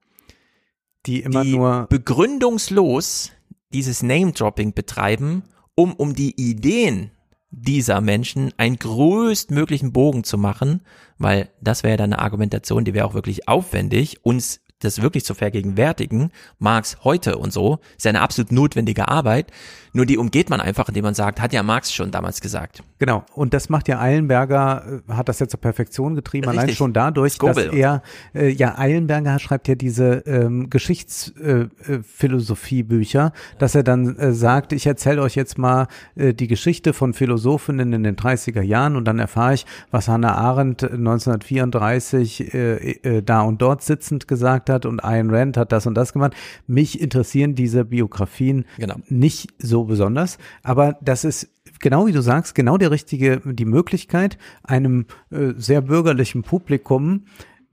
Die 1.08 1.20
immer 1.22 1.42
die 1.42 1.56
nur 1.56 1.86
begründungslos 1.88 3.32
dieses 3.72 4.02
Name-Dropping 4.02 4.74
betreiben, 4.74 5.42
um 5.74 5.94
um 5.94 6.14
die 6.14 6.40
Ideen 6.40 7.10
dieser 7.50 8.00
Menschen 8.00 8.52
einen 8.56 8.78
größtmöglichen 8.78 9.92
Bogen 9.92 10.22
zu 10.22 10.38
machen, 10.38 10.82
weil 11.18 11.48
das 11.60 11.82
wäre 11.82 11.96
dann 11.96 12.12
eine 12.12 12.22
Argumentation, 12.22 12.84
die 12.84 12.94
wäre 12.94 13.06
auch 13.06 13.14
wirklich 13.14 13.48
aufwendig, 13.48 14.24
uns 14.24 14.60
das 14.80 15.02
wirklich 15.02 15.24
zu 15.24 15.34
vergegenwärtigen, 15.34 16.30
Marx 16.58 16.98
heute 17.04 17.38
und 17.38 17.52
so, 17.52 17.78
ist 17.96 18.04
ja 18.04 18.10
eine 18.10 18.20
absolut 18.20 18.52
notwendige 18.52 19.08
Arbeit, 19.08 19.50
nur 19.92 20.06
die 20.06 20.16
umgeht 20.18 20.50
man 20.50 20.60
einfach, 20.60 20.88
indem 20.88 21.04
man 21.04 21.14
sagt, 21.14 21.40
hat 21.40 21.52
ja 21.52 21.62
Marx 21.62 21.92
schon 21.92 22.10
damals 22.10 22.40
gesagt. 22.40 22.82
Genau, 22.98 23.22
und 23.34 23.54
das 23.54 23.68
macht 23.68 23.86
ja 23.88 24.00
Eilenberger, 24.00 25.02
äh, 25.08 25.12
hat 25.12 25.28
das 25.28 25.38
ja 25.40 25.48
zur 25.48 25.60
Perfektion 25.60 26.14
getrieben, 26.14 26.48
allein 26.48 26.60
Richtig. 26.60 26.78
schon 26.78 26.92
dadurch, 26.92 27.32
Skobel 27.34 27.66
dass 27.66 27.74
er, 27.74 28.02
äh, 28.34 28.48
ja, 28.48 28.78
Eilenberger 28.78 29.38
schreibt 29.38 29.68
ja 29.68 29.74
diese 29.74 30.22
ähm, 30.26 30.70
Geschichtsphilosophie-Bücher, 30.70 33.32
dass 33.58 33.74
er 33.74 33.82
dann 33.82 34.16
äh, 34.16 34.32
sagt, 34.32 34.72
ich 34.72 34.86
erzähle 34.86 35.20
euch 35.22 35.34
jetzt 35.34 35.58
mal 35.58 35.88
äh, 36.14 36.32
die 36.34 36.46
Geschichte 36.46 36.92
von 36.92 37.12
Philosophinnen 37.14 37.92
in 37.92 38.04
den 38.04 38.16
30er 38.16 38.62
Jahren 38.62 38.96
und 38.96 39.04
dann 39.04 39.18
erfahre 39.18 39.54
ich, 39.54 39.66
was 39.90 40.06
Hannah 40.08 40.34
Arendt 40.34 40.84
1934 40.84 42.54
äh, 42.54 42.76
äh, 42.76 43.22
da 43.22 43.42
und 43.42 43.62
dort 43.62 43.82
sitzend 43.82 44.28
gesagt 44.28 44.67
hat 44.68 44.86
und 44.86 45.00
Ayn 45.04 45.30
Rand 45.30 45.56
hat 45.56 45.72
das 45.72 45.86
und 45.86 45.94
das 45.94 46.12
gemacht. 46.12 46.34
Mich 46.66 47.00
interessieren 47.00 47.54
diese 47.54 47.84
Biografien 47.84 48.64
Genau. 48.78 48.96
nicht 49.08 49.48
so 49.58 49.84
besonders, 49.84 50.38
aber 50.62 50.98
das 51.02 51.24
ist 51.24 51.50
genau 51.80 52.06
wie 52.06 52.12
du 52.12 52.20
sagst, 52.22 52.54
genau 52.54 52.76
der 52.78 52.90
richtige, 52.90 53.40
die 53.44 53.64
Möglichkeit, 53.64 54.38
einem 54.62 55.06
äh, 55.30 55.52
sehr 55.56 55.80
bürgerlichen 55.82 56.42
Publikum 56.42 57.24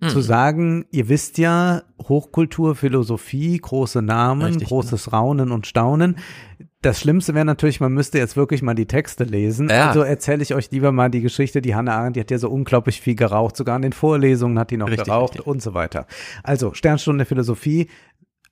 Mhm. 0.01 0.09
zu 0.09 0.19
sagen, 0.19 0.85
ihr 0.91 1.07
wisst 1.07 1.37
ja, 1.37 1.83
Hochkultur, 2.03 2.75
Philosophie, 2.75 3.57
große 3.57 4.01
Namen, 4.01 4.41
Richtig, 4.41 4.67
großes 4.67 5.13
Raunen 5.13 5.53
und 5.53 5.67
Staunen. 5.67 6.17
Das 6.85 6.99
Schlimmste 6.99 7.33
wäre 7.33 7.45
natürlich, 7.45 7.79
man 7.79 7.93
müsste 7.93 8.19
jetzt 8.19 8.37
wirklich 8.37 8.61
mal 8.61 8.75
die 8.75 8.85
Texte 8.85 9.23
lesen. 9.23 9.69
Ja. 9.69 9.87
Also 9.87 10.01
erzähle 10.01 10.43
ich 10.43 10.53
euch 10.53 10.69
lieber 10.69 10.91
mal 10.91 11.09
die 11.09 11.21
Geschichte, 11.21 11.59
die 11.59 11.73
Hannah 11.73 11.97
Arendt, 11.97 12.15
die 12.15 12.19
hat 12.19 12.29
ja 12.29 12.37
so 12.37 12.47
unglaublich 12.47 13.01
viel 13.01 13.15
geraucht, 13.15 13.57
sogar 13.57 13.75
in 13.75 13.81
den 13.81 13.91
Vorlesungen 13.91 14.59
hat 14.59 14.69
die 14.69 14.77
noch 14.77 14.87
Richtig, 14.87 15.05
geraucht 15.05 15.39
und 15.39 15.63
so 15.63 15.73
weiter. 15.73 16.05
Also 16.43 16.75
Sternstunde 16.75 17.25
Philosophie, 17.25 17.89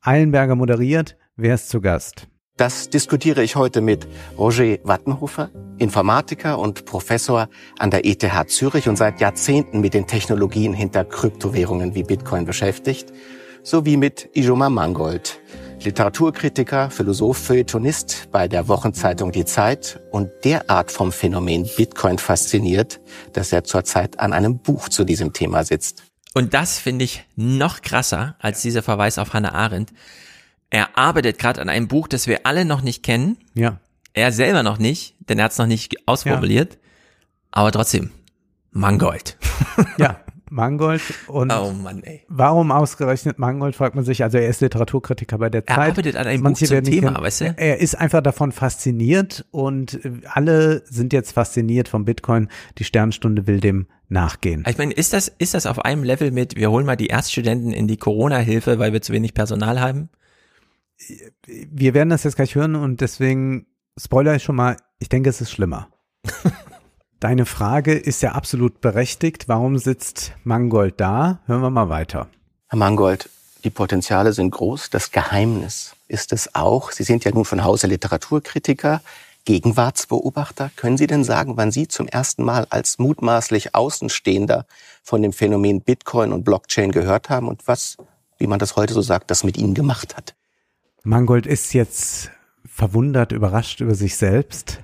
Eilenberger 0.01 0.55
moderiert, 0.55 1.15
wer 1.35 1.53
ist 1.53 1.69
zu 1.69 1.79
Gast? 1.79 2.27
Das 2.57 2.89
diskutiere 2.89 3.43
ich 3.43 3.55
heute 3.55 3.81
mit 3.81 4.07
Roger 4.35 4.77
Wattenhofer, 4.83 5.51
Informatiker 5.77 6.57
und 6.57 6.85
Professor 6.85 7.49
an 7.77 7.91
der 7.91 8.03
ETH 8.03 8.25
Zürich 8.47 8.89
und 8.89 8.95
seit 8.95 9.21
Jahrzehnten 9.21 9.79
mit 9.79 9.93
den 9.93 10.07
Technologien 10.07 10.73
hinter 10.73 11.05
Kryptowährungen 11.05 11.93
wie 11.93 12.03
Bitcoin 12.03 12.45
beschäftigt, 12.45 13.13
sowie 13.61 13.97
mit 13.97 14.29
Ijoma 14.33 14.71
Mangold, 14.71 15.39
Literaturkritiker, 15.85 16.89
Philosoph, 16.89 17.37
Feuilletonist 17.37 18.29
bei 18.31 18.47
der 18.47 18.67
Wochenzeitung 18.67 19.31
Die 19.31 19.45
Zeit 19.45 19.99
und 20.11 20.29
derart 20.43 20.91
vom 20.91 21.11
Phänomen 21.11 21.69
Bitcoin 21.75 22.17
fasziniert, 22.17 22.99
dass 23.33 23.51
er 23.51 23.63
zurzeit 23.63 24.19
an 24.19 24.33
einem 24.33 24.59
Buch 24.59 24.89
zu 24.89 25.03
diesem 25.03 25.33
Thema 25.33 25.63
sitzt. 25.63 26.03
Und 26.33 26.53
das 26.53 26.79
finde 26.79 27.05
ich 27.05 27.25
noch 27.35 27.81
krasser 27.81 28.35
als 28.39 28.61
dieser 28.61 28.81
Verweis 28.81 29.17
auf 29.17 29.33
Hannah 29.33 29.53
Arendt. 29.53 29.93
Er 30.69 30.97
arbeitet 30.97 31.37
gerade 31.37 31.61
an 31.61 31.69
einem 31.69 31.87
Buch, 31.87 32.07
das 32.07 32.27
wir 32.27 32.45
alle 32.45 32.65
noch 32.65 32.81
nicht 32.81 33.03
kennen. 33.03 33.37
Ja. 33.53 33.79
Er 34.13 34.31
selber 34.31 34.63
noch 34.63 34.79
nicht, 34.79 35.15
denn 35.29 35.39
er 35.39 35.45
hat 35.45 35.51
es 35.51 35.57
noch 35.57 35.67
nicht 35.67 36.07
ausformuliert. 36.07 36.77
Aber 37.51 37.71
trotzdem, 37.71 38.11
Mangold. 38.71 39.37
Ja, 39.97 40.21
Mangold 40.53 41.01
und 41.27 41.51
Oh 41.51 41.71
Mann, 41.71 42.03
ey. 42.03 42.21
warum 42.27 42.71
ausgerechnet 42.71 43.39
Mangold, 43.39 43.75
fragt 43.75 43.95
man 43.95 44.05
sich. 44.05 44.23
Also 44.23 44.37
er 44.37 44.47
ist 44.47 44.61
Literaturkritiker 44.61 45.37
bei 45.39 45.49
der 45.49 45.63
Er 45.67 45.75
Zeit. 45.75 45.89
arbeitet 45.91 46.15
an 46.15 46.27
einem 46.27 46.43
Buch 46.43 46.53
zum 46.53 46.83
Thema, 46.83 47.11
kennen. 47.11 47.23
weißt 47.23 47.41
du? 47.41 47.53
Er 47.57 47.79
ist 47.79 47.95
einfach 47.95 48.21
davon 48.21 48.51
fasziniert 48.51 49.45
und 49.51 50.05
äh, 50.05 50.11
alle 50.29 50.83
sind 50.85 51.11
jetzt 51.11 51.31
fasziniert 51.31 51.87
vom 51.87 52.05
Bitcoin. 52.05 52.49
Die 52.77 52.83
Sternstunde 52.83 53.47
will 53.47 53.59
dem 53.59 53.87
nachgehen. 54.09 54.63
Ich 54.69 54.77
meine, 54.77 54.93
ist 54.93 55.11
das, 55.13 55.27
ist 55.27 55.55
das 55.55 55.65
auf 55.65 55.83
einem 55.83 56.03
Level 56.03 56.29
mit, 56.31 56.55
wir 56.55 56.69
holen 56.69 56.85
mal 56.85 56.95
die 56.95 57.07
Erststudenten 57.07 57.71
in 57.71 57.87
die 57.87 57.97
Corona-Hilfe, 57.97 58.77
weil 58.77 58.93
wir 58.93 59.01
zu 59.01 59.11
wenig 59.11 59.33
Personal 59.33 59.81
haben? 59.81 60.09
Wir 61.47 61.93
werden 61.95 62.09
das 62.09 62.23
jetzt 62.23 62.35
gleich 62.35 62.53
hören 62.55 62.75
und 62.75 63.01
deswegen 63.01 63.65
spoiler 63.99 64.35
ich 64.35 64.43
schon 64.43 64.55
mal, 64.55 64.77
ich 64.99 65.09
denke, 65.09 65.29
es 65.29 65.41
ist 65.41 65.51
schlimmer. 65.51 65.89
Deine 67.23 67.45
Frage 67.45 67.93
ist 67.93 68.21
ja 68.21 68.33
absolut 68.33 68.81
berechtigt. 68.81 69.47
Warum 69.47 69.77
sitzt 69.77 70.33
Mangold 70.43 70.99
da? 70.99 71.39
Hören 71.45 71.61
wir 71.61 71.69
mal 71.69 71.87
weiter. 71.87 72.27
Herr 72.67 72.77
Mangold, 72.77 73.29
die 73.63 73.69
Potenziale 73.69 74.33
sind 74.33 74.51
groß. 74.51 74.89
Das 74.89 75.09
Geheimnis 75.09 75.95
ist 76.09 76.33
es 76.33 76.53
auch. 76.53 76.91
Sie 76.91 77.03
sind 77.03 77.23
ja 77.23 77.31
nun 77.31 77.45
von 77.45 77.63
Hause 77.63 77.87
Literaturkritiker, 77.87 79.01
Gegenwartsbeobachter. 79.45 80.71
Können 80.75 80.97
Sie 80.97 81.07
denn 81.07 81.23
sagen, 81.23 81.55
wann 81.55 81.71
Sie 81.71 81.87
zum 81.87 82.09
ersten 82.09 82.43
Mal 82.43 82.67
als 82.69 82.99
mutmaßlich 82.99 83.73
Außenstehender 83.73 84.65
von 85.01 85.21
dem 85.21 85.31
Phänomen 85.31 85.79
Bitcoin 85.79 86.33
und 86.33 86.43
Blockchain 86.43 86.91
gehört 86.91 87.29
haben 87.29 87.47
und 87.47 87.69
was, 87.69 87.95
wie 88.37 88.47
man 88.47 88.59
das 88.59 88.75
heute 88.75 88.93
so 88.93 89.01
sagt, 89.01 89.31
das 89.31 89.45
mit 89.45 89.57
Ihnen 89.57 89.75
gemacht 89.75 90.17
hat? 90.17 90.35
Mangold 91.03 91.45
ist 91.45 91.73
jetzt 91.73 92.31
verwundert, 92.65 93.31
überrascht 93.31 93.79
über 93.79 93.95
sich 93.95 94.17
selbst. 94.17 94.81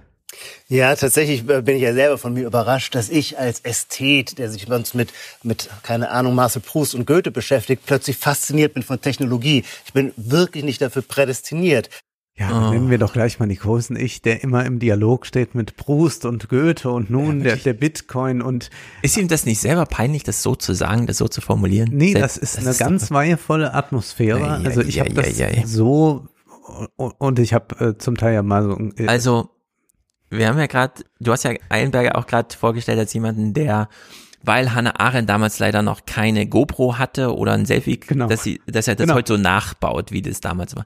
Ja, 0.67 0.95
tatsächlich 0.95 1.47
äh, 1.49 1.61
bin 1.61 1.75
ich 1.77 1.81
ja 1.81 1.93
selber 1.93 2.17
von 2.17 2.33
mir 2.33 2.45
überrascht, 2.45 2.93
dass 2.95 3.09
ich 3.09 3.37
als 3.39 3.59
Ästhet, 3.61 4.37
der 4.37 4.49
sich 4.49 4.65
sonst 4.67 4.93
mit, 4.95 5.09
mit, 5.43 5.69
keine 5.83 6.11
Ahnung, 6.11 6.35
Marcel 6.35 6.61
Proust 6.61 6.95
und 6.95 7.05
Goethe 7.07 7.31
beschäftigt, 7.31 7.83
plötzlich 7.85 8.17
fasziniert 8.17 8.73
bin 8.73 8.83
von 8.83 9.01
Technologie. 9.01 9.63
Ich 9.85 9.93
bin 9.93 10.13
wirklich 10.15 10.63
nicht 10.63 10.81
dafür 10.81 11.01
prädestiniert. 11.01 11.89
Ja, 12.37 12.49
dann 12.51 12.69
nennen 12.69 12.89
wir 12.89 12.97
doch 12.97 13.11
gleich 13.11 13.37
mal 13.39 13.49
die 13.49 13.57
großen 13.57 13.97
Ich, 13.97 14.21
der 14.21 14.43
immer 14.43 14.65
im 14.65 14.79
Dialog 14.79 15.25
steht 15.25 15.55
mit 15.55 15.75
Proust 15.75 16.23
und 16.23 16.47
Goethe 16.47 16.89
und 16.89 17.09
nun 17.09 17.43
der, 17.43 17.57
der 17.57 17.73
Bitcoin 17.73 18.41
und 18.41 18.69
Ist 19.01 19.17
ihm 19.17 19.27
das 19.27 19.45
nicht 19.45 19.59
selber 19.59 19.85
peinlich, 19.85 20.23
das 20.23 20.41
so 20.41 20.55
zu 20.55 20.73
sagen, 20.73 21.05
das 21.05 21.17
so 21.17 21.27
zu 21.27 21.41
formulieren? 21.41 21.89
Nee, 21.91 22.13
Selbst- 22.13 22.37
das 22.37 22.37
ist 22.37 22.57
eine 22.59 22.71
doch- 22.71 22.77
ganz 22.79 23.11
weihevolle 23.11 23.73
Atmosphäre. 23.73 24.39
Ei, 24.41 24.65
also 24.65 24.79
ei, 24.79 24.85
ich 24.85 24.99
habe 25.01 25.21
ei, 25.21 25.61
das 25.61 25.71
so 25.73 26.27
und, 26.95 27.11
und 27.17 27.39
ich 27.39 27.53
habe 27.53 27.75
äh, 27.85 27.97
zum 27.97 28.15
Teil 28.15 28.35
ja 28.35 28.41
mal 28.43 28.63
so 28.63 28.77
äh, 29.03 29.07
Also, 29.07 29.49
wir 30.29 30.47
haben 30.47 30.59
ja 30.59 30.67
gerade, 30.67 31.03
du 31.19 31.31
hast 31.31 31.43
ja 31.43 31.53
Eilenberger 31.69 32.17
auch 32.17 32.27
gerade 32.27 32.55
vorgestellt 32.55 32.99
als 32.99 33.13
jemanden, 33.13 33.53
der, 33.53 33.89
weil 34.43 34.73
Hannah 34.73 34.99
Arendt 34.99 35.29
damals 35.29 35.59
leider 35.59 35.81
noch 35.81 36.05
keine 36.05 36.47
GoPro 36.47 36.97
hatte 36.97 37.35
oder 37.35 37.53
ein 37.53 37.65
Selfie, 37.65 37.99
dass, 37.99 38.43
sie, 38.43 38.61
dass 38.67 38.87
er 38.87 38.95
das 38.95 39.05
Genau. 39.05 39.15
heute 39.15 39.33
so 39.33 39.41
nachbaut, 39.41 40.11
wie 40.11 40.21
das 40.21 40.39
damals 40.39 40.75
war. 40.75 40.85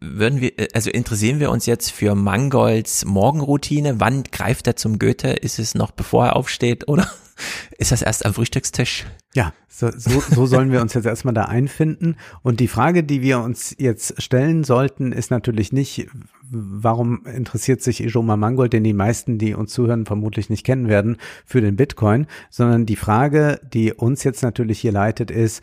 Würden 0.00 0.40
wir, 0.40 0.58
äh, 0.58 0.68
also 0.74 0.90
interessieren 0.90 1.40
wir 1.40 1.50
uns 1.50 1.66
jetzt 1.66 1.90
für 1.90 2.14
Mangolds 2.14 3.04
Morgenroutine? 3.04 4.00
Wann 4.00 4.24
greift 4.24 4.66
er 4.66 4.76
zum 4.76 4.98
Goethe? 4.98 5.28
Ist 5.30 5.58
es 5.58 5.74
noch 5.74 5.90
bevor 5.92 6.26
er 6.26 6.36
aufsteht 6.36 6.88
oder 6.88 7.08
ist 7.78 7.92
das 7.92 8.02
erst 8.02 8.26
am 8.26 8.34
Frühstückstisch? 8.34 9.06
Ja, 9.34 9.52
so, 9.68 9.90
so, 9.96 10.20
so 10.20 10.46
sollen 10.46 10.70
wir 10.70 10.80
uns 10.80 10.94
jetzt 10.94 11.06
erstmal 11.06 11.34
da 11.34 11.46
einfinden. 11.46 12.16
Und 12.42 12.60
die 12.60 12.68
Frage, 12.68 13.02
die 13.02 13.22
wir 13.22 13.40
uns 13.40 13.74
jetzt 13.78 14.22
stellen 14.22 14.62
sollten, 14.62 15.10
ist 15.10 15.32
natürlich 15.32 15.72
nicht, 15.72 16.06
warum 16.50 17.24
interessiert 17.26 17.82
sich 17.82 18.02
Ijoma 18.02 18.36
Mangold, 18.36 18.72
den 18.72 18.84
die 18.84 18.92
meisten, 18.92 19.38
die 19.38 19.54
uns 19.54 19.72
zuhören, 19.72 20.06
vermutlich 20.06 20.50
nicht 20.50 20.64
kennen 20.64 20.88
werden, 20.88 21.16
für 21.44 21.60
den 21.60 21.76
Bitcoin, 21.76 22.26
sondern 22.50 22.86
die 22.86 22.96
Frage, 22.96 23.60
die 23.72 23.92
uns 23.92 24.24
jetzt 24.24 24.42
natürlich 24.42 24.80
hier 24.80 24.92
leitet, 24.92 25.30
ist, 25.30 25.62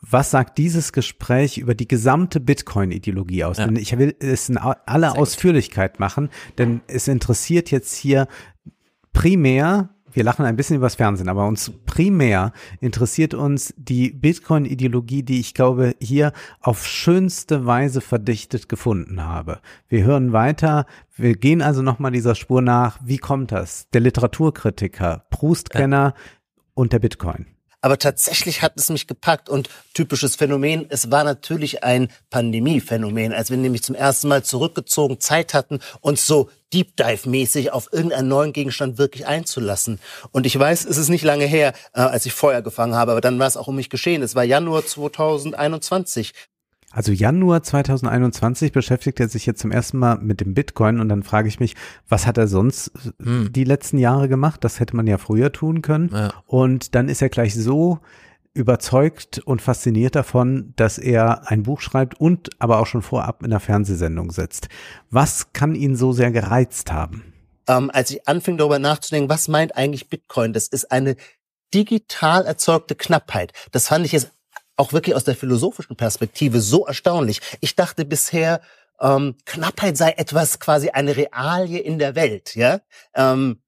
was 0.00 0.30
sagt 0.30 0.58
dieses 0.58 0.92
Gespräch 0.92 1.58
über 1.58 1.74
die 1.74 1.88
gesamte 1.88 2.38
Bitcoin-Ideologie 2.38 3.44
aus? 3.44 3.58
Ja. 3.58 3.66
Denn 3.66 3.76
ich 3.76 3.96
will 3.98 4.14
es 4.20 4.48
in 4.48 4.58
aller 4.58 5.18
Ausführlichkeit 5.18 5.98
machen, 5.98 6.28
denn 6.58 6.80
es 6.86 7.08
interessiert 7.08 7.70
jetzt 7.70 7.96
hier 7.96 8.28
primär, 9.12 9.90
wir 10.16 10.24
lachen 10.24 10.46
ein 10.46 10.56
bisschen 10.56 10.76
übers 10.76 10.94
Fernsehen, 10.94 11.28
aber 11.28 11.46
uns 11.46 11.70
primär 11.84 12.52
interessiert 12.80 13.34
uns 13.34 13.74
die 13.76 14.10
Bitcoin-Ideologie, 14.10 15.22
die 15.22 15.38
ich 15.40 15.52
glaube 15.52 15.94
hier 16.00 16.32
auf 16.62 16.86
schönste 16.86 17.66
Weise 17.66 18.00
verdichtet 18.00 18.70
gefunden 18.70 19.22
habe. 19.22 19.60
Wir 19.88 20.04
hören 20.04 20.32
weiter, 20.32 20.86
wir 21.16 21.36
gehen 21.36 21.60
also 21.60 21.82
nochmal 21.82 22.12
dieser 22.12 22.34
Spur 22.34 22.62
nach. 22.62 22.98
Wie 23.04 23.18
kommt 23.18 23.52
das? 23.52 23.90
Der 23.90 24.00
Literaturkritiker, 24.00 25.26
Proust-Kenner 25.28 26.14
und 26.72 26.94
der 26.94 26.98
Bitcoin. 27.00 27.55
Aber 27.86 28.00
tatsächlich 28.00 28.62
hat 28.62 28.72
es 28.74 28.88
mich 28.88 29.06
gepackt 29.06 29.48
und 29.48 29.70
typisches 29.94 30.34
Phänomen, 30.34 30.86
es 30.88 31.12
war 31.12 31.22
natürlich 31.22 31.84
ein 31.84 32.08
Pandemiephänomen, 32.30 33.32
als 33.32 33.50
wir 33.50 33.58
nämlich 33.58 33.84
zum 33.84 33.94
ersten 33.94 34.26
Mal 34.26 34.42
zurückgezogen 34.42 35.20
Zeit 35.20 35.54
hatten, 35.54 35.78
uns 36.00 36.26
so 36.26 36.50
Deep 36.72 36.96
Dive-mäßig 36.96 37.70
auf 37.70 37.92
irgendeinen 37.92 38.26
neuen 38.26 38.52
Gegenstand 38.52 38.98
wirklich 38.98 39.28
einzulassen. 39.28 40.00
Und 40.32 40.46
ich 40.46 40.58
weiß, 40.58 40.84
es 40.84 40.96
ist 40.96 41.10
nicht 41.10 41.22
lange 41.22 41.44
her, 41.44 41.74
äh, 41.92 42.00
als 42.00 42.26
ich 42.26 42.32
Feuer 42.32 42.60
gefangen 42.60 42.96
habe, 42.96 43.12
aber 43.12 43.20
dann 43.20 43.38
war 43.38 43.46
es 43.46 43.56
auch 43.56 43.68
um 43.68 43.76
mich 43.76 43.88
geschehen. 43.88 44.20
Es 44.20 44.34
war 44.34 44.42
Januar 44.42 44.84
2021. 44.84 46.32
Also 46.96 47.12
Januar 47.12 47.62
2021 47.62 48.72
beschäftigt 48.72 49.20
er 49.20 49.28
sich 49.28 49.44
jetzt 49.44 49.60
zum 49.60 49.70
ersten 49.70 49.98
Mal 49.98 50.16
mit 50.18 50.40
dem 50.40 50.54
Bitcoin 50.54 50.98
und 50.98 51.10
dann 51.10 51.22
frage 51.22 51.46
ich 51.46 51.60
mich, 51.60 51.74
was 52.08 52.26
hat 52.26 52.38
er 52.38 52.48
sonst 52.48 52.90
Hm. 53.22 53.52
die 53.52 53.64
letzten 53.64 53.98
Jahre 53.98 54.28
gemacht? 54.28 54.64
Das 54.64 54.80
hätte 54.80 54.96
man 54.96 55.06
ja 55.06 55.18
früher 55.18 55.52
tun 55.52 55.82
können. 55.82 56.08
Ja. 56.12 56.32
Und 56.46 56.94
dann 56.94 57.08
ist 57.10 57.20
er 57.20 57.28
gleich 57.28 57.54
so 57.54 57.98
überzeugt 58.54 59.38
und 59.40 59.60
fasziniert 59.60 60.14
davon, 60.14 60.72
dass 60.76 60.96
er 60.96 61.50
ein 61.50 61.64
Buch 61.64 61.82
schreibt 61.82 62.18
und 62.18 62.48
aber 62.58 62.78
auch 62.78 62.86
schon 62.86 63.02
vorab 63.02 63.42
in 63.42 63.52
einer 63.52 63.60
Fernsehsendung 63.60 64.32
sitzt. 64.32 64.68
Was 65.10 65.52
kann 65.52 65.74
ihn 65.74 65.94
so 65.96 66.12
sehr 66.12 66.30
gereizt 66.30 66.90
haben? 66.92 67.34
ähm, 67.68 67.90
als 67.92 68.10
ich 68.12 68.26
anfing 68.28 68.56
darüber 68.58 68.78
nachzudenken, 68.78 69.28
was 69.28 69.48
meint 69.48 69.76
eigentlich 69.76 70.08
Bitcoin? 70.08 70.52
Das 70.52 70.68
ist 70.68 70.90
eine 70.92 71.16
digital 71.74 72.46
erzeugte 72.46 72.94
Knappheit. 72.94 73.52
Das 73.72 73.88
fand 73.88 74.06
ich 74.06 74.12
jetzt 74.12 74.30
auch 74.76 74.92
wirklich 74.92 75.14
aus 75.16 75.24
der 75.24 75.36
philosophischen 75.36 75.96
Perspektive 75.96 76.60
so 76.60 76.86
erstaunlich. 76.86 77.40
Ich 77.60 77.76
dachte 77.76 78.04
bisher, 78.04 78.60
ähm, 79.00 79.34
Knappheit 79.44 79.96
sei 79.96 80.12
etwas 80.16 80.58
quasi 80.60 80.90
eine 80.90 81.16
Realie 81.16 81.78
in 81.78 81.98
der 81.98 82.14
Welt, 82.14 82.54
ja. 82.54 82.80
Ähm, 83.14 83.58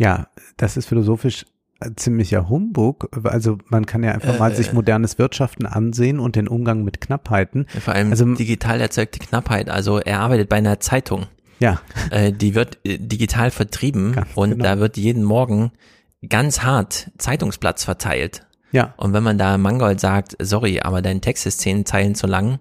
Ja, 0.00 0.28
das 0.56 0.76
ist 0.76 0.86
philosophisch 0.86 1.44
ein 1.80 1.96
ziemlicher 1.96 2.48
Humbug. 2.48 3.08
Also 3.24 3.58
man 3.68 3.86
kann 3.86 4.02
ja 4.02 4.12
einfach 4.12 4.38
mal 4.38 4.52
Äh. 4.52 4.54
sich 4.56 4.72
modernes 4.72 5.18
Wirtschaften 5.18 5.66
ansehen 5.66 6.18
und 6.18 6.36
den 6.36 6.48
Umgang 6.48 6.82
mit 6.84 7.00
Knappheiten. 7.00 7.66
Vor 7.84 7.94
allem 7.94 8.10
also 8.10 8.24
digital 8.34 8.80
erzeugte 8.80 9.18
Knappheit. 9.18 9.68
Also 9.70 9.98
er 9.98 10.20
arbeitet 10.20 10.48
bei 10.48 10.56
einer 10.56 10.80
Zeitung. 10.80 11.26
Ja. 11.60 11.80
Äh, 12.10 12.32
die 12.32 12.54
wird 12.54 12.78
äh, 12.84 12.98
digital 12.98 13.50
vertrieben 13.50 14.16
und 14.34 14.50
genau. 14.50 14.64
da 14.64 14.78
wird 14.78 14.96
jeden 14.96 15.24
Morgen 15.24 15.72
ganz 16.28 16.62
hart 16.62 17.10
Zeitungsplatz 17.18 17.84
verteilt. 17.84 18.46
Ja. 18.72 18.94
Und 18.96 19.12
wenn 19.12 19.22
man 19.22 19.38
da 19.38 19.56
Mangold 19.58 20.00
sagt, 20.00 20.36
sorry, 20.40 20.80
aber 20.80 21.02
dein 21.02 21.20
Text 21.20 21.46
ist 21.46 21.60
zehn 21.60 21.86
Zeilen 21.86 22.14
zu 22.14 22.26
lang, 22.26 22.58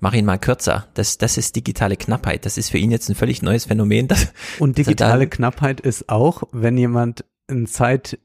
mach 0.00 0.14
ihn 0.14 0.24
mal 0.24 0.38
kürzer. 0.38 0.86
Das, 0.94 1.18
das 1.18 1.36
ist 1.36 1.56
digitale 1.56 1.96
Knappheit. 1.96 2.46
Das 2.46 2.56
ist 2.58 2.70
für 2.70 2.78
ihn 2.78 2.90
jetzt 2.90 3.08
ein 3.08 3.14
völlig 3.16 3.42
neues 3.42 3.64
Phänomen. 3.64 4.06
Das, 4.08 4.32
Und 4.58 4.78
digitale 4.78 5.24
da- 5.26 5.30
Knappheit 5.36 5.80
ist 5.80 6.08
auch, 6.08 6.44
wenn 6.52 6.78
jemand 6.78 7.24
ein 7.50 7.66
Zeit 7.66 8.18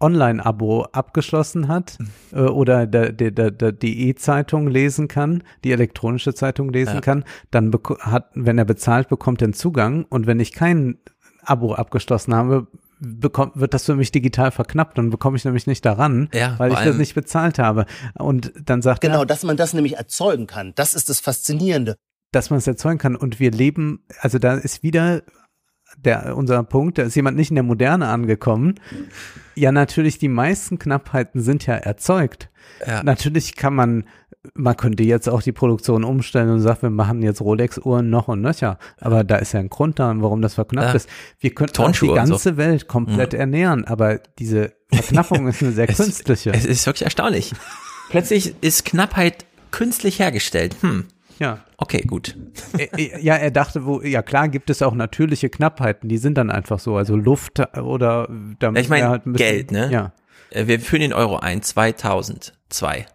Online-Abo 0.00 0.82
abgeschlossen 0.90 1.68
hat 1.68 1.96
äh, 2.32 2.40
oder 2.40 2.86
der, 2.86 3.12
der, 3.12 3.30
der, 3.30 3.50
der, 3.52 3.70
die 3.72 4.08
E-Zeitung 4.08 4.66
lesen 4.66 5.06
kann, 5.06 5.44
die 5.62 5.70
elektronische 5.70 6.34
Zeitung 6.34 6.72
lesen 6.72 6.94
Ja. 6.96 7.00
kann, 7.00 7.24
dann 7.52 7.72
hat, 8.00 8.30
wenn 8.34 8.58
er 8.58 8.64
bezahlt, 8.64 9.08
bekommt 9.08 9.40
er 9.42 9.46
einen 9.46 9.54
Zugang 9.54 10.04
und 10.08 10.26
wenn 10.26 10.40
ich 10.40 10.52
kein 10.52 10.98
Abo 11.44 11.74
abgeschlossen 11.74 12.34
habe, 12.34 12.66
bekommt, 13.02 13.56
wird 13.56 13.74
das 13.74 13.84
für 13.86 13.96
mich 13.96 14.12
digital 14.12 14.50
verknappt, 14.52 14.96
dann 14.96 15.10
bekomme 15.10 15.36
ich 15.36 15.44
nämlich 15.44 15.66
nicht 15.66 15.84
daran, 15.84 16.28
Ja, 16.32 16.54
weil 16.58 16.72
ich 16.72 16.78
das 16.78 16.96
nicht 16.96 17.14
bezahlt 17.14 17.58
habe. 17.58 17.86
Und 18.14 18.52
dann 18.64 18.80
sagt 18.80 19.00
Genau, 19.00 19.20
er, 19.20 19.26
dass 19.26 19.42
man 19.42 19.56
das 19.56 19.74
nämlich 19.74 19.96
erzeugen 19.96 20.46
kann. 20.46 20.72
Das 20.76 20.94
ist 20.94 21.08
das 21.08 21.20
Faszinierende. 21.20 21.96
dass 22.30 22.48
man 22.48 22.58
es 22.58 22.66
erzeugen 22.66 22.98
kann. 22.98 23.16
Und 23.16 23.40
wir 23.40 23.50
leben, 23.50 24.04
also 24.20 24.38
da 24.38 24.54
ist 24.54 24.82
wieder 24.82 25.22
der, 25.98 26.36
unser 26.36 26.62
Punkt, 26.64 26.98
da 26.98 27.02
ist 27.02 27.14
jemand 27.14 27.36
nicht 27.36 27.50
in 27.50 27.56
der 27.56 27.62
Moderne 27.64 28.08
angekommen. 28.08 28.74
Ja, 29.54 29.72
natürlich, 29.72 30.18
die 30.18 30.28
meisten 30.28 30.78
Knappheiten 30.78 31.40
sind 31.40 31.66
ja 31.66 31.74
erzeugt. 31.74 32.48
Ja. 32.86 33.02
Natürlich 33.02 33.56
kann 33.56 33.74
man, 33.74 34.04
man 34.54 34.76
könnte 34.76 35.02
jetzt 35.02 35.28
auch 35.28 35.42
die 35.42 35.52
Produktion 35.52 36.04
umstellen 36.04 36.48
und 36.50 36.60
sagen, 36.60 36.82
wir 36.82 36.90
machen 36.90 37.22
jetzt 37.22 37.40
Rolex-Uhren 37.40 38.08
noch 38.10 38.28
und 38.28 38.40
nöcher. 38.40 38.78
Aber 39.00 39.24
da 39.24 39.36
ist 39.36 39.52
ja 39.52 39.60
ein 39.60 39.68
Grund 39.68 39.98
daran, 39.98 40.22
warum 40.22 40.42
das 40.42 40.54
verknappt 40.54 40.88
Ja. 40.88 40.94
ist. 40.94 41.08
Wir 41.40 41.54
könnten 41.54 41.80
auch 41.82 41.92
die 41.92 42.08
und 42.08 42.08
so. 42.08 42.14
ganze 42.14 42.56
Welt 42.56 42.88
komplett 42.88 43.32
Mhm. 43.34 43.38
ernähren, 43.40 43.84
aber 43.84 44.18
diese 44.38 44.72
Verknappung 44.92 45.46
ist 45.48 45.62
eine 45.62 45.72
sehr 45.72 45.88
Es- 45.90 45.96
künstliche. 45.98 46.52
Es 46.52 46.64
ist 46.64 46.86
wirklich 46.86 47.04
erstaunlich. 47.04 47.52
Plötzlich 48.10 48.54
ist 48.62 48.84
Knappheit 48.84 49.44
künstlich 49.70 50.18
hergestellt. 50.18 50.76
Hm. 50.80 51.04
Ja. 51.38 51.58
Okay, 51.82 52.02
gut. 52.02 52.36
Äh, 52.78 53.20
Ja, 53.20 53.34
er 53.34 53.50
dachte, 53.50 53.84
wo, 53.84 54.00
ja 54.02 54.22
klar 54.22 54.48
gibt 54.48 54.70
es 54.70 54.82
auch 54.82 54.94
natürliche 54.94 55.50
Knappheiten, 55.50 56.08
die 56.08 56.16
sind 56.18 56.38
dann 56.38 56.48
einfach 56.48 56.78
so, 56.78 56.96
also 56.96 57.16
Luft 57.16 57.58
oder 57.76 58.28
da 58.60 58.68
Ich 58.68 58.72
müssen 58.72 58.84
wir 58.84 58.88
meine, 58.88 59.08
halt 59.08 59.22
Geld, 59.34 59.72
ne? 59.72 59.90
Ja. 59.90 60.12
Äh, 60.50 60.68
Wir 60.68 60.78
führen 60.78 61.00
den 61.00 61.12
Euro 61.12 61.38
ein, 61.38 61.60
2002. 61.60 63.06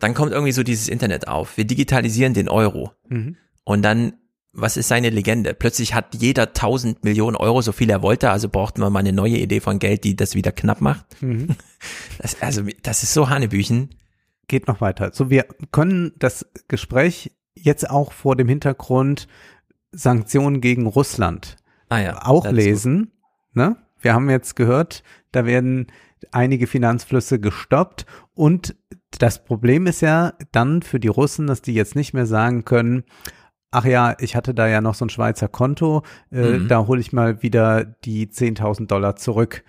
Dann 0.00 0.14
kommt 0.14 0.32
irgendwie 0.32 0.50
so 0.50 0.64
dieses 0.64 0.88
Internet 0.88 1.28
auf. 1.28 1.56
Wir 1.56 1.64
digitalisieren 1.64 2.34
den 2.34 2.48
Euro. 2.48 2.90
Mhm. 3.08 3.36
Und 3.62 3.82
dann, 3.82 4.14
was 4.52 4.76
ist 4.76 4.88
seine 4.88 5.10
Legende? 5.10 5.54
Plötzlich 5.54 5.94
hat 5.94 6.06
jeder 6.18 6.48
1000 6.48 7.04
Millionen 7.04 7.36
Euro, 7.36 7.62
so 7.62 7.70
viel 7.70 7.90
er 7.90 8.02
wollte, 8.02 8.30
also 8.30 8.48
brauchten 8.48 8.80
wir 8.82 8.90
mal 8.90 8.98
eine 9.00 9.12
neue 9.12 9.36
Idee 9.36 9.60
von 9.60 9.78
Geld, 9.78 10.02
die 10.02 10.16
das 10.16 10.34
wieder 10.34 10.50
knapp 10.50 10.80
macht. 10.80 11.04
Mhm. 11.22 11.48
Das, 12.18 12.42
also, 12.42 12.62
das 12.82 13.02
ist 13.04 13.14
so 13.14 13.30
Hanebüchen. 13.30 13.94
Geht 14.48 14.68
noch 14.68 14.80
weiter. 14.82 15.12
So, 15.14 15.30
wir 15.30 15.46
können 15.70 16.12
das 16.18 16.44
Gespräch 16.68 17.30
jetzt 17.54 17.88
auch 17.90 18.12
vor 18.12 18.36
dem 18.36 18.48
Hintergrund 18.48 19.28
Sanktionen 19.92 20.60
gegen 20.60 20.86
Russland 20.86 21.56
Ah 21.88 21.98
ja, 21.98 22.24
auch 22.26 22.48
lesen. 22.50 23.12
Ne? 23.52 23.76
Wir 24.00 24.14
haben 24.14 24.30
jetzt 24.30 24.54
gehört, 24.54 25.02
da 25.32 25.44
werden 25.44 25.88
einige 26.30 26.66
Finanzflüsse 26.66 27.40
gestoppt 27.40 28.06
und 28.34 28.76
das 29.18 29.44
Problem 29.44 29.86
ist 29.86 30.00
ja 30.00 30.34
dann 30.52 30.82
für 30.82 31.00
die 31.00 31.08
Russen, 31.08 31.46
dass 31.48 31.62
die 31.62 31.74
jetzt 31.74 31.96
nicht 31.96 32.14
mehr 32.14 32.26
sagen 32.26 32.64
können, 32.64 33.02
ach 33.72 33.84
ja, 33.84 34.14
ich 34.20 34.36
hatte 34.36 34.54
da 34.54 34.68
ja 34.68 34.80
noch 34.80 34.94
so 34.94 35.04
ein 35.04 35.10
Schweizer 35.10 35.48
Konto, 35.48 36.02
äh, 36.30 36.58
Mhm. 36.60 36.68
da 36.68 36.86
hole 36.86 37.00
ich 37.00 37.12
mal 37.12 37.42
wieder 37.42 37.84
die 37.84 38.28
10.000 38.30 38.86
Dollar 38.86 39.16
zurück. 39.16 39.64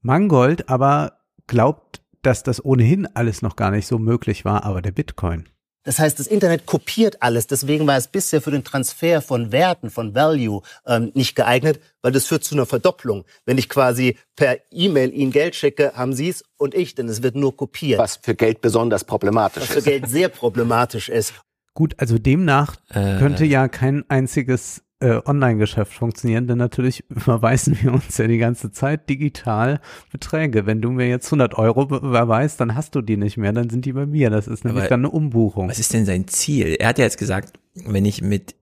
Mangold 0.00 0.68
aber 0.68 1.18
glaubt, 1.48 2.02
dass 2.22 2.42
das 2.44 2.64
ohnehin 2.64 3.06
alles 3.14 3.42
noch 3.42 3.56
gar 3.56 3.70
nicht 3.72 3.86
so 3.86 3.98
möglich 3.98 4.44
war, 4.44 4.64
aber 4.64 4.80
der 4.82 4.92
Bitcoin. 4.92 5.48
Das 5.84 5.98
heißt, 5.98 6.18
das 6.18 6.26
Internet 6.26 6.66
kopiert 6.66 7.22
alles. 7.22 7.46
Deswegen 7.46 7.86
war 7.86 7.96
es 7.96 8.08
bisher 8.08 8.40
für 8.40 8.50
den 8.50 8.64
Transfer 8.64 9.20
von 9.22 9.52
Werten, 9.52 9.90
von 9.90 10.14
Value 10.14 10.62
ähm, 10.86 11.12
nicht 11.14 11.36
geeignet, 11.36 11.78
weil 12.02 12.10
das 12.12 12.26
führt 12.26 12.42
zu 12.42 12.54
einer 12.54 12.66
Verdopplung. 12.66 13.24
Wenn 13.44 13.58
ich 13.58 13.68
quasi 13.68 14.16
per 14.34 14.56
E-Mail 14.70 15.12
Ihnen 15.12 15.30
Geld 15.30 15.54
schicke, 15.54 15.92
haben 15.94 16.14
Sie 16.14 16.30
es 16.30 16.42
und 16.56 16.74
ich, 16.74 16.94
denn 16.94 17.08
es 17.08 17.22
wird 17.22 17.36
nur 17.36 17.56
kopiert. 17.56 17.98
Was 18.00 18.16
für 18.22 18.34
Geld 18.34 18.60
besonders 18.62 19.04
problematisch 19.04 19.62
Was 19.64 19.72
für 19.72 19.78
ist. 19.78 19.84
Geld 19.84 20.08
sehr 20.08 20.28
problematisch 20.30 21.08
ist. 21.08 21.34
Gut, 21.74 21.94
also 21.98 22.18
demnach 22.18 22.76
Äh. 22.90 23.18
könnte 23.18 23.44
ja 23.44 23.68
kein 23.68 24.04
einziges 24.08 24.82
äh, 25.04 25.20
Online-Geschäft 25.24 25.92
funktionieren, 25.92 26.46
denn 26.46 26.58
natürlich 26.58 27.04
überweisen 27.10 27.76
wir 27.80 27.92
uns 27.92 28.16
ja 28.18 28.26
die 28.26 28.38
ganze 28.38 28.72
Zeit 28.72 29.08
digital 29.08 29.80
Beträge. 30.10 30.66
Wenn 30.66 30.80
du 30.80 30.90
mir 30.90 31.08
jetzt 31.08 31.26
100 31.26 31.54
Euro 31.54 31.86
be- 31.86 31.96
überweist, 31.96 32.60
dann 32.60 32.74
hast 32.74 32.94
du 32.94 33.02
die 33.02 33.16
nicht 33.16 33.36
mehr, 33.36 33.52
dann 33.52 33.70
sind 33.70 33.84
die 33.84 33.92
bei 33.92 34.06
mir. 34.06 34.30
Das 34.30 34.46
ist 34.48 34.64
nämlich 34.64 34.82
Aber 34.82 34.88
dann 34.88 35.00
eine 35.00 35.10
Umbuchung. 35.10 35.68
Was 35.68 35.78
ist 35.78 35.92
denn 35.92 36.04
sein 36.06 36.26
Ziel? 36.28 36.76
Er 36.78 36.88
hat 36.88 36.98
ja 36.98 37.04
jetzt 37.04 37.18
gesagt, 37.18 37.58
wenn 37.74 38.04
ich 38.04 38.22
mit 38.22 38.54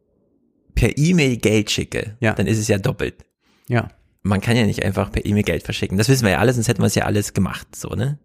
per 0.74 0.96
E-Mail 0.96 1.36
Geld 1.36 1.70
schicke, 1.70 2.16
Ja. 2.20 2.32
dann 2.34 2.46
ist 2.46 2.58
es 2.58 2.68
ja 2.68 2.78
doppelt. 2.78 3.14
Ja. 3.68 3.88
Man 4.22 4.40
kann 4.40 4.56
ja 4.56 4.64
nicht 4.66 4.84
einfach 4.84 5.10
per 5.12 5.24
E-Mail 5.26 5.42
Geld 5.42 5.62
verschicken. 5.64 5.98
Das 5.98 6.08
wissen 6.08 6.24
wir 6.24 6.32
ja 6.32 6.38
alles, 6.38 6.54
sonst 6.56 6.68
hätten 6.68 6.80
wir 6.82 6.86
es 6.86 6.94
ja 6.94 7.04
alles 7.04 7.34
gemacht, 7.34 7.74
so, 7.76 7.90
ne? 7.90 8.18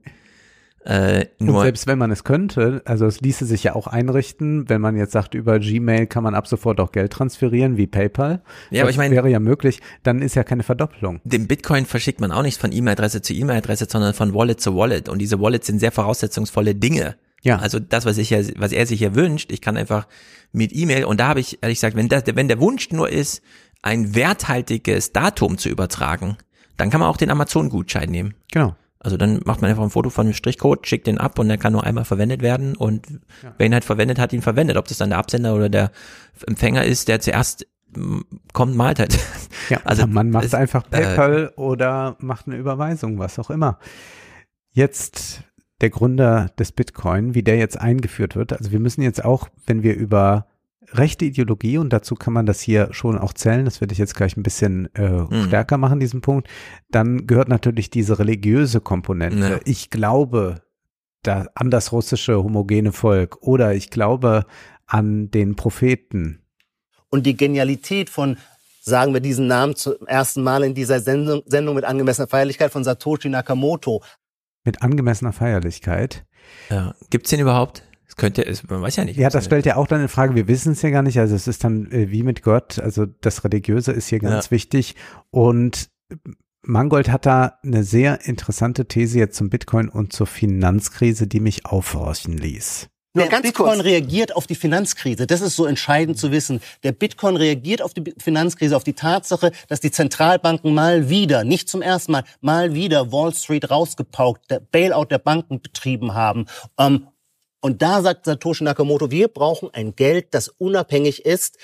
Äh, 0.90 1.26
Und 1.40 1.48
nur, 1.48 1.64
selbst 1.64 1.86
wenn 1.86 1.98
man 1.98 2.12
es 2.12 2.24
könnte, 2.24 2.82
also 2.86 3.06
es 3.08 3.20
ließe 3.20 3.46
sich 3.46 3.62
ja 3.64 3.76
auch 3.76 3.88
einrichten, 3.88 4.70
wenn 4.70 4.80
man 4.80 4.96
jetzt 4.96 5.12
sagt, 5.12 5.34
über 5.34 5.60
Gmail 5.60 6.08
kann 6.08 6.24
man 6.24 6.34
ab 6.34 6.48
sofort 6.48 6.80
auch 6.80 6.94
Geld 6.94 7.12
transferieren, 7.12 7.76
wie 7.76 7.88
PayPal. 7.88 8.42
Ja, 8.72 8.84
aber 8.84 8.88
das 8.88 8.92
ich 8.92 8.98
meine- 8.98 9.14
wäre 9.14 9.30
ja 9.30 9.40
möglich, 9.42 9.82
dann 10.04 10.22
ist 10.22 10.36
ja 10.36 10.46
keine 10.46 10.64
Verdoppelung. 10.64 11.20
den 11.26 11.46
Bitcoin 11.48 11.86
verschickt 11.86 12.22
man 12.22 12.32
auch 12.32 12.42
nicht 12.42 12.58
von 12.60 12.72
E-Mail-Adresse 12.72 13.22
zu 13.22 13.34
E-Mail-Adresse, 13.34 13.88
sondern 13.90 14.14
von 14.14 14.34
Wallet 14.34 14.62
zu 14.62 14.78
Wallet. 14.78 15.10
Und 15.10 15.20
diese 15.20 15.42
Wallets 15.42 15.68
sind 15.68 15.80
sehr 15.80 15.92
voraussetzungsvolle 15.92 16.74
Dinge. 16.74 17.18
Ja. 17.44 17.58
Also 17.60 17.80
das, 17.80 18.06
was 18.06 18.18
ich 18.18 18.30
ja, 18.30 18.40
was 18.58 18.72
er 18.72 18.86
sich 18.86 19.00
hier 19.00 19.14
wünscht, 19.14 19.52
ich 19.52 19.60
kann 19.62 19.76
einfach 19.76 20.08
mit 20.54 20.74
E-Mail, 20.74 21.04
und 21.04 21.20
da 21.20 21.28
habe 21.28 21.42
ich 21.42 21.60
ehrlich 21.62 21.78
gesagt, 21.80 21.98
wenn 21.98 22.08
das, 22.08 22.24
wenn 22.34 22.48
der 22.48 22.62
Wunsch 22.62 22.92
nur 22.92 23.10
ist, 23.10 23.42
ein 23.82 24.16
werthaltiges 24.16 25.12
Datum 25.12 25.58
zu 25.58 25.68
übertragen, 25.70 26.38
dann 26.78 26.90
kann 26.90 27.02
man 27.02 27.10
auch 27.10 27.18
den 27.18 27.30
Amazon-Gutschein 27.30 28.10
nehmen. 28.10 28.34
Genau. 28.52 28.76
Also 29.00 29.16
dann 29.16 29.42
macht 29.46 29.62
man 29.62 29.70
einfach 29.70 29.84
ein 29.84 29.90
Foto 29.90 30.10
von 30.10 30.26
dem 30.26 30.34
Strichcode, 30.34 30.88
schickt 30.88 31.08
den 31.08 31.18
ab 31.18 31.38
und 31.40 31.48
der 31.48 31.58
kann 31.58 31.74
nur 31.74 31.84
einmal 31.84 32.06
verwendet 32.06 32.42
werden 32.42 32.76
und 32.76 33.08
wer 33.58 33.66
ihn 33.66 33.74
halt 33.74 33.86
verwendet, 33.86 34.20
hat 34.20 34.34
ihn 34.34 34.42
verwendet. 34.42 34.78
Ob 34.78 34.88
das 34.88 34.98
dann 34.98 35.10
der 35.10 35.20
Absender 35.20 35.56
oder 35.56 35.70
der 35.70 35.92
Empfänger 36.48 36.84
ist, 36.84 37.08
der 37.08 37.20
zuerst 37.20 37.68
mm, 37.96 38.22
kommt, 38.54 38.76
malt 38.76 39.00
halt. 39.00 39.18
Ja, 39.70 39.82
also 39.84 40.08
man 40.08 40.30
macht 40.30 40.56
einfach 40.56 40.90
PayPal 40.90 41.52
oder 41.58 42.16
macht 42.20 42.48
eine 42.48 42.56
Überweisung, 42.56 43.20
was 43.20 43.38
auch 43.38 43.50
immer. 43.50 43.80
Jetzt 44.72 45.44
der 45.82 45.90
Gründer 45.90 46.50
des 46.58 46.72
Bitcoin, 46.72 47.36
wie 47.36 47.44
der 47.44 47.58
jetzt 47.58 47.80
eingeführt 47.80 48.36
wird. 48.36 48.54
Also 48.54 48.72
wir 48.72 48.80
müssen 48.80 49.02
jetzt 49.02 49.24
auch, 49.24 49.50
wenn 49.66 49.84
wir 49.84 49.96
über 49.96 50.48
rechte 50.92 51.26
Ideologie, 51.26 51.78
und 51.78 51.92
dazu 51.92 52.16
kann 52.16 52.34
man 52.34 52.46
das 52.46 52.62
hier 52.62 52.90
schon 52.92 53.18
auch 53.18 53.34
zählen, 53.34 53.66
das 53.66 53.82
werde 53.82 53.92
ich 53.94 53.98
jetzt 53.98 54.16
gleich 54.16 54.38
ein 54.38 54.44
bisschen 54.44 54.94
äh, 54.96 55.10
Mhm. 55.10 55.48
stärker 55.48 55.78
machen, 55.78 56.00
diesen 56.00 56.22
Punkt, 56.22 56.48
dann 56.90 57.28
gehört 57.28 57.50
natürlich 57.50 57.90
diese 57.90 58.20
religiöse 58.20 58.80
Komponente. 58.80 59.50
Ja. 59.50 59.60
Ich 59.66 59.90
glaube 59.90 60.62
da, 61.24 61.48
an 61.56 61.72
das 61.72 61.92
russische 61.92 62.42
homogene 62.42 62.92
Volk 62.92 63.38
oder 63.42 63.74
ich 63.74 63.90
glaube 63.90 64.46
an 64.86 65.30
den 65.32 65.56
Propheten. 65.56 66.42
Und 67.10 67.26
die 67.26 67.36
Genialität 67.36 68.10
von, 68.10 68.38
sagen 68.82 69.14
wir 69.14 69.20
diesen 69.20 69.48
Namen 69.48 69.76
zum 69.76 69.96
ersten 70.06 70.44
Mal 70.44 70.64
in 70.64 70.74
dieser 70.74 71.00
Sendung, 71.02 71.42
Sendung 71.46 71.76
mit 71.76 71.84
angemessener 71.84 72.28
Feierlichkeit 72.28 72.72
von 72.72 72.84
Satoshi 72.84 73.28
Nakamoto. 73.30 74.02
Mit 74.64 74.82
angemessener 74.82 75.34
Feierlichkeit. 75.34 76.26
Ja. 76.70 76.94
Gibt's 77.10 77.30
den 77.30 77.42
überhaupt? 77.42 77.84
Es 78.08 78.16
könnte, 78.16 78.46
es, 78.46 78.64
man 78.70 78.82
weiß 78.82 78.96
ja 78.96 79.06
nicht. 79.06 79.18
Ja, 79.18 79.30
das 79.30 79.46
stellt 79.46 79.66
ja 79.66 79.76
auch 79.76 79.88
dann 79.88 80.02
in 80.02 80.08
Frage, 80.08 80.34
wir 80.36 80.48
wissen 80.48 80.72
es 80.72 80.82
ja 80.82 80.90
gar 80.90 81.02
nicht, 81.02 81.20
also 81.20 81.36
es 81.36 81.48
ist 81.48 81.64
dann 81.64 81.92
äh, 81.92 82.10
wie 82.10 82.24
mit 82.24 82.42
Gott, 82.42 82.80
also 82.80 83.06
das 83.06 83.44
Religiöse 83.44 83.92
ist 83.92 84.08
hier 84.08 84.20
ganz 84.20 84.46
Ja. 84.46 84.52
wichtig 84.52 84.96
und 85.30 85.90
Mangold 86.64 87.10
hat 87.10 87.26
da 87.26 87.60
eine 87.64 87.84
sehr 87.84 88.26
interessante 88.26 88.88
These 88.88 89.20
jetzt 89.20 89.38
zum 89.38 89.50
Bitcoin 89.50 89.90
und 89.90 90.12
zur 90.14 90.28
Finanzkrise, 90.28 91.28
die 91.28 91.40
mich 91.40 91.66
aufhorchen 91.66 92.38
ließ. 92.38 92.90
Nur 93.14 93.24
der 93.24 93.32
ganz 93.32 93.46
Bitcoin 93.48 93.76
kurz. 93.76 93.86
reagiert 93.86 94.36
auf 94.36 94.48
die 94.48 94.56
Finanzkrise. 94.56 95.26
Das 95.28 95.42
ist 95.42 95.56
so 95.56 95.66
entscheidend 95.66 96.20
zu 96.20 96.32
wissen. 96.32 96.60
Der 96.84 96.92
Bitcoin 96.92 97.36
reagiert 97.36 97.82
auf 97.82 97.94
die 97.94 98.14
Finanzkrise, 98.20 98.76
auf 98.76 98.84
die 98.84 98.94
Tatsache, 98.94 99.52
dass 99.70 99.80
die 99.80 99.92
Zentralbanken 99.92 100.74
mal 100.74 101.10
wieder, 101.10 101.44
nicht 101.44 101.68
zum 101.70 101.82
ersten 101.82 102.12
Mal, 102.12 102.24
mal 102.42 102.74
wieder 102.74 103.12
Wall 103.12 103.34
Street 103.34 103.72
rausgepaukt, 103.72 104.52
der 104.52 104.60
Bailout 104.60 105.06
der 105.06 105.20
Banken 105.20 105.62
betrieben 105.62 106.14
haben. 106.14 106.46
Ähm, 106.78 107.08
und 107.62 107.82
da 107.82 108.02
sagt 108.02 108.26
Satoshi 108.26 108.64
Nakamoto, 108.64 109.12
wir 109.12 109.28
brauchen 109.28 109.70
ein 109.74 109.96
Geld, 109.96 110.34
das 110.34 110.50
unabhängig 110.50 111.26
ist. 111.26 111.58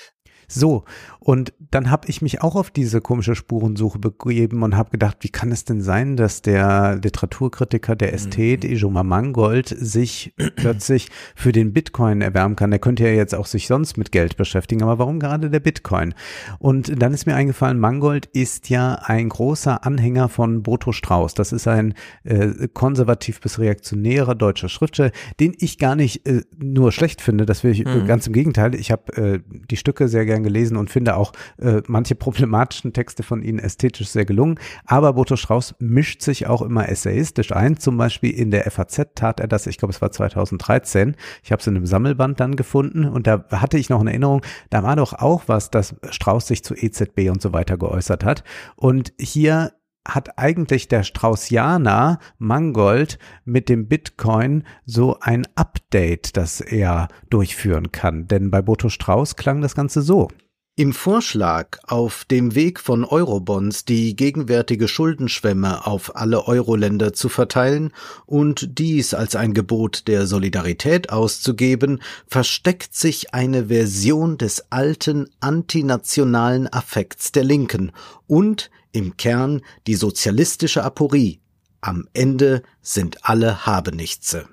So, 0.48 0.84
und 1.24 1.54
dann 1.58 1.90
habe 1.90 2.08
ich 2.08 2.20
mich 2.20 2.42
auch 2.42 2.54
auf 2.54 2.70
diese 2.70 3.00
komische 3.00 3.34
Spurensuche 3.34 3.98
begeben 3.98 4.62
und 4.62 4.76
habe 4.76 4.90
gedacht, 4.90 5.16
wie 5.20 5.30
kann 5.30 5.50
es 5.52 5.64
denn 5.64 5.80
sein, 5.80 6.16
dass 6.16 6.42
der 6.42 7.00
Literaturkritiker, 7.02 7.96
der 7.96 8.12
Ästhet, 8.12 8.62
Ijoma 8.64 9.02
Mangold, 9.02 9.68
sich 9.68 10.34
plötzlich 10.56 11.08
für 11.34 11.52
den 11.52 11.72
Bitcoin 11.72 12.20
erwärmen 12.20 12.56
kann? 12.56 12.70
Der 12.70 12.78
könnte 12.78 13.04
ja 13.04 13.10
jetzt 13.10 13.34
auch 13.34 13.46
sich 13.46 13.66
sonst 13.68 13.96
mit 13.96 14.12
Geld 14.12 14.36
beschäftigen, 14.36 14.82
aber 14.82 14.98
warum 14.98 15.18
gerade 15.18 15.48
der 15.48 15.60
Bitcoin? 15.60 16.14
Und 16.58 17.00
dann 17.02 17.14
ist 17.14 17.24
mir 17.26 17.34
eingefallen, 17.34 17.78
Mangold 17.78 18.26
ist 18.26 18.68
ja 18.68 18.96
ein 19.02 19.30
großer 19.30 19.86
Anhänger 19.86 20.28
von 20.28 20.62
Boto 20.62 20.92
Strauß. 20.92 21.32
Das 21.32 21.52
ist 21.52 21.66
ein 21.66 21.94
äh, 22.24 22.68
konservativ 22.74 23.40
bis 23.40 23.58
reaktionärer 23.58 24.34
deutscher 24.34 24.68
Schriftsteller, 24.68 25.12
den 25.40 25.54
ich 25.58 25.78
gar 25.78 25.96
nicht 25.96 26.26
äh, 26.28 26.42
nur 26.58 26.92
schlecht 26.92 27.22
finde, 27.22 27.46
das 27.46 27.64
will 27.64 27.70
ich 27.70 27.86
äh, 27.86 27.94
Mhm. 27.94 28.06
ganz 28.06 28.26
im 28.26 28.32
Gegenteil. 28.32 28.74
Ich 28.74 28.90
habe 28.90 29.16
äh, 29.16 29.40
die 29.70 29.76
Stücke 29.76 30.08
sehr 30.08 30.26
gern 30.26 30.42
gelesen 30.42 30.76
und 30.76 30.90
finde 30.90 31.13
auch 31.16 31.32
äh, 31.58 31.82
manche 31.86 32.14
problematischen 32.14 32.92
Texte 32.92 33.22
von 33.22 33.42
ihnen 33.42 33.58
ästhetisch 33.58 34.08
sehr 34.08 34.24
gelungen. 34.24 34.58
Aber 34.84 35.14
Boto 35.14 35.36
Strauß 35.36 35.76
mischt 35.78 36.22
sich 36.22 36.46
auch 36.46 36.62
immer 36.62 36.88
essayistisch 36.88 37.52
ein. 37.52 37.76
Zum 37.76 37.96
Beispiel 37.96 38.30
in 38.30 38.50
der 38.50 38.70
FAZ 38.70 39.14
tat 39.14 39.40
er 39.40 39.48
das, 39.48 39.66
ich 39.66 39.78
glaube, 39.78 39.92
es 39.92 40.02
war 40.02 40.10
2013. 40.10 41.16
Ich 41.42 41.52
habe 41.52 41.60
es 41.60 41.66
in 41.66 41.76
einem 41.76 41.86
Sammelband 41.86 42.40
dann 42.40 42.56
gefunden 42.56 43.04
und 43.04 43.26
da 43.26 43.44
hatte 43.50 43.78
ich 43.78 43.90
noch 43.90 44.00
eine 44.00 44.10
Erinnerung, 44.10 44.42
da 44.70 44.82
war 44.82 44.96
doch 44.96 45.12
auch 45.12 45.44
was, 45.46 45.70
dass 45.70 45.96
Strauß 46.08 46.46
sich 46.46 46.64
zu 46.64 46.74
EZB 46.74 47.30
und 47.30 47.42
so 47.42 47.52
weiter 47.52 47.76
geäußert 47.76 48.24
hat. 48.24 48.44
Und 48.76 49.12
hier 49.18 49.72
hat 50.06 50.38
eigentlich 50.38 50.88
der 50.88 51.02
Straußianer 51.02 52.18
Mangold 52.38 53.18
mit 53.44 53.68
dem 53.68 53.88
Bitcoin 53.88 54.64
so 54.84 55.18
ein 55.20 55.46
Update, 55.54 56.36
das 56.36 56.60
er 56.60 57.08
durchführen 57.30 57.90
kann. 57.90 58.28
Denn 58.28 58.50
bei 58.50 58.60
Boto 58.60 58.88
Strauß 58.88 59.36
klang 59.36 59.62
das 59.62 59.74
Ganze 59.74 60.02
so. 60.02 60.28
Im 60.76 60.92
Vorschlag, 60.92 61.78
auf 61.84 62.24
dem 62.24 62.56
Weg 62.56 62.80
von 62.80 63.04
Eurobonds 63.04 63.84
die 63.84 64.16
gegenwärtige 64.16 64.88
Schuldenschwemme 64.88 65.86
auf 65.86 66.16
alle 66.16 66.48
Euro-Länder 66.48 67.12
zu 67.12 67.28
verteilen 67.28 67.92
und 68.26 68.80
dies 68.80 69.14
als 69.14 69.36
ein 69.36 69.54
Gebot 69.54 70.08
der 70.08 70.26
Solidarität 70.26 71.10
auszugeben, 71.10 72.02
versteckt 72.26 72.92
sich 72.92 73.32
eine 73.32 73.66
Version 73.66 74.36
des 74.36 74.72
alten 74.72 75.30
antinationalen 75.38 76.66
Affekts 76.72 77.30
der 77.30 77.44
Linken 77.44 77.92
und 78.26 78.72
im 78.90 79.16
Kern 79.16 79.62
die 79.86 79.94
sozialistische 79.94 80.82
Aporie. 80.82 81.38
Am 81.82 82.08
Ende 82.14 82.64
sind 82.82 83.18
alle 83.24 83.64
Habenichtse. 83.64 84.48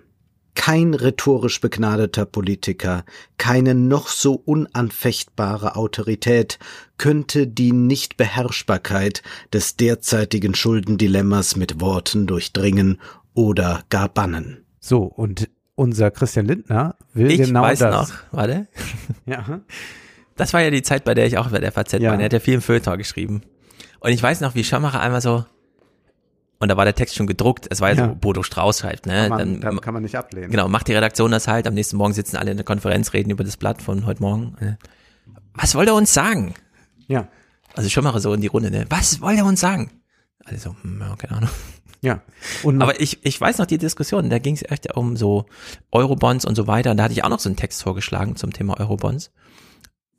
Kein 0.53 0.93
rhetorisch 0.93 1.61
begnadeter 1.61 2.25
Politiker, 2.25 3.05
keine 3.37 3.73
noch 3.73 4.07
so 4.09 4.33
unanfechtbare 4.33 5.75
Autorität 5.75 6.59
könnte 6.97 7.47
die 7.47 7.71
Nichtbeherrschbarkeit 7.71 9.23
des 9.53 9.77
derzeitigen 9.77 10.53
Schuldendilemmas 10.55 11.55
mit 11.55 11.79
Worten 11.79 12.27
durchdringen 12.27 12.99
oder 13.33 13.83
gar 13.89 14.09
bannen. 14.09 14.65
So, 14.79 15.03
und 15.03 15.49
unser 15.75 16.11
Christian 16.11 16.45
Lindner 16.45 16.95
will 17.13 17.31
ich 17.31 17.37
genau 17.47 17.61
weiß 17.63 17.79
das. 17.79 18.09
noch, 18.09 18.17
warte. 18.31 18.67
Ja. 19.25 19.61
Das 20.35 20.53
war 20.53 20.61
ja 20.61 20.69
die 20.71 20.81
Zeit, 20.81 21.03
bei 21.03 21.13
der 21.13 21.25
ich 21.27 21.37
auch 21.37 21.49
bei 21.49 21.59
der 21.59 21.71
FAZ 21.71 21.93
Ja. 21.93 22.11
war. 22.11 22.19
Er 22.19 22.25
hat 22.25 22.33
ja 22.33 22.39
viel 22.39 22.55
im 22.55 22.61
Feuilleton 22.61 22.97
geschrieben. 22.97 23.41
Und 23.99 24.11
ich 24.11 24.21
weiß 24.21 24.41
noch, 24.41 24.55
wie 24.55 24.63
Schirmacher 24.63 24.99
einmal 24.99 25.21
so, 25.21 25.45
und 26.61 26.69
da 26.69 26.77
war 26.77 26.85
der 26.85 26.95
Text 26.95 27.15
schon 27.15 27.27
gedruckt, 27.27 27.67
es 27.69 27.81
war 27.81 27.89
ja, 27.89 27.95
Ja. 27.95 28.07
so 28.09 28.15
Bodo 28.15 28.43
Strauß 28.43 28.83
halt, 28.83 29.05
ne? 29.05 29.27
Kann 29.27 29.29
man, 29.29 29.61
Dann, 29.61 29.75
da 29.75 29.81
kann 29.81 29.93
man 29.93 30.03
nicht 30.03 30.15
ablehnen. 30.15 30.49
genau, 30.51 30.67
macht 30.69 30.87
die 30.87 30.93
Redaktion 30.93 31.31
das 31.31 31.47
halt, 31.47 31.67
am 31.67 31.73
nächsten 31.73 31.97
Morgen 31.97 32.13
sitzen 32.13 32.37
alle 32.37 32.51
in 32.51 32.57
der 32.57 32.63
Konferenz, 32.65 33.11
reden 33.13 33.29
über 33.31 33.43
das 33.43 33.57
Blatt 33.57 33.81
von 33.81 34.05
heute 34.05 34.21
Morgen. 34.21 34.55
Äh, 34.59 34.75
Was 35.53 35.75
wollte 35.75 35.91
er 35.91 35.95
uns 35.95 36.13
sagen? 36.13 36.53
Ja. 37.07 37.27
Also 37.75 37.89
Schirmacher 37.89 38.19
so 38.19 38.33
in 38.33 38.41
die 38.41 38.47
Runde, 38.47 38.71
ne? 38.71 38.85
Was 38.89 39.19
wollte 39.21 39.39
er 39.41 39.45
uns 39.45 39.59
sagen? 39.59 39.91
Also, 40.45 40.75
keine 41.17 41.37
Ahnung. 41.37 41.49
Ja. 42.01 42.21
Und 42.63 42.81
Aber 42.81 42.99
ich, 42.99 43.23
ich 43.25 43.39
weiß 43.39 43.59
noch 43.59 43.67
die 43.67 43.77
Diskussion, 43.77 44.29
da 44.31 44.39
ging 44.39 44.55
es 44.55 44.63
echt 44.63 44.95
um 44.97 45.15
so 45.15 45.45
Eurobonds 45.91 46.45
und 46.45 46.55
so 46.55 46.65
weiter. 46.65 46.89
Und 46.91 46.97
da 46.97 47.03
hatte 47.03 47.13
ich 47.13 47.23
auch 47.23 47.29
noch 47.29 47.39
so 47.39 47.47
einen 47.47 47.55
Text 47.57 47.83
vorgeschlagen 47.83 48.35
zum 48.35 48.51
Thema 48.53 48.79
Eurobonds. 48.79 49.31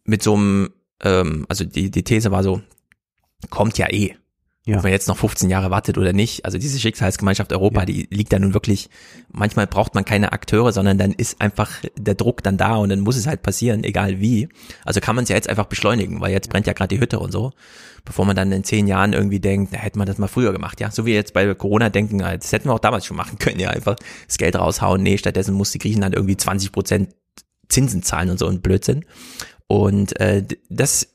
Mit 0.04 0.22
so 0.22 0.34
einem, 0.34 0.70
ähm, 1.02 1.44
also 1.48 1.64
die, 1.64 1.90
die 1.90 2.04
These 2.04 2.30
war 2.30 2.44
so, 2.44 2.62
kommt 3.50 3.78
ja 3.78 3.88
eh. 3.90 4.16
Ja. 4.64 4.76
Ob 4.76 4.84
man 4.84 4.92
jetzt 4.92 5.08
noch 5.08 5.16
15 5.16 5.50
Jahre 5.50 5.70
wartet 5.72 5.98
oder 5.98 6.12
nicht. 6.12 6.44
Also 6.44 6.56
diese 6.56 6.78
Schicksalsgemeinschaft 6.78 7.52
Europa, 7.52 7.84
die 7.84 8.06
liegt 8.10 8.32
da 8.32 8.38
nun 8.38 8.54
wirklich, 8.54 8.90
manchmal 9.32 9.66
braucht 9.66 9.96
man 9.96 10.04
keine 10.04 10.30
Akteure, 10.30 10.72
sondern 10.72 10.98
dann 10.98 11.10
ist 11.10 11.40
einfach 11.40 11.68
der 11.96 12.14
Druck 12.14 12.44
dann 12.44 12.58
da 12.58 12.76
und 12.76 12.88
dann 12.88 13.00
muss 13.00 13.16
es 13.16 13.26
halt 13.26 13.42
passieren, 13.42 13.82
egal 13.82 14.20
wie. 14.20 14.48
Also 14.84 15.00
kann 15.00 15.16
man 15.16 15.24
es 15.24 15.30
ja 15.30 15.34
jetzt 15.34 15.48
einfach 15.48 15.66
beschleunigen, 15.66 16.20
weil 16.20 16.30
jetzt 16.30 16.48
brennt 16.48 16.68
ja 16.68 16.74
gerade 16.74 16.94
die 16.94 17.00
Hütte 17.00 17.18
und 17.18 17.32
so. 17.32 17.50
Bevor 18.04 18.24
man 18.24 18.36
dann 18.36 18.52
in 18.52 18.62
zehn 18.62 18.86
Jahren 18.86 19.14
irgendwie 19.14 19.40
denkt, 19.40 19.72
na, 19.72 19.78
hätte 19.78 19.98
man 19.98 20.06
das 20.06 20.18
mal 20.18 20.28
früher 20.28 20.52
gemacht, 20.52 20.80
ja. 20.80 20.92
So 20.92 21.06
wie 21.06 21.12
jetzt 21.12 21.34
bei 21.34 21.52
Corona 21.54 21.88
denken, 21.88 22.18
das 22.18 22.52
hätten 22.52 22.68
wir 22.68 22.74
auch 22.74 22.78
damals 22.78 23.04
schon 23.04 23.16
machen 23.16 23.38
können, 23.40 23.58
ja. 23.58 23.70
Einfach 23.70 23.96
das 24.28 24.38
Geld 24.38 24.54
raushauen. 24.54 25.02
Nee, 25.02 25.18
stattdessen 25.18 25.54
muss 25.54 25.72
die 25.72 25.78
Griechenland 25.78 26.14
irgendwie 26.14 26.36
20 26.36 26.70
Prozent 26.70 27.14
Zinsen 27.68 28.04
zahlen 28.04 28.30
und 28.30 28.38
so 28.38 28.46
ein 28.46 28.60
Blödsinn. 28.60 29.04
Und 29.66 30.20
äh, 30.20 30.44
das 30.68 31.11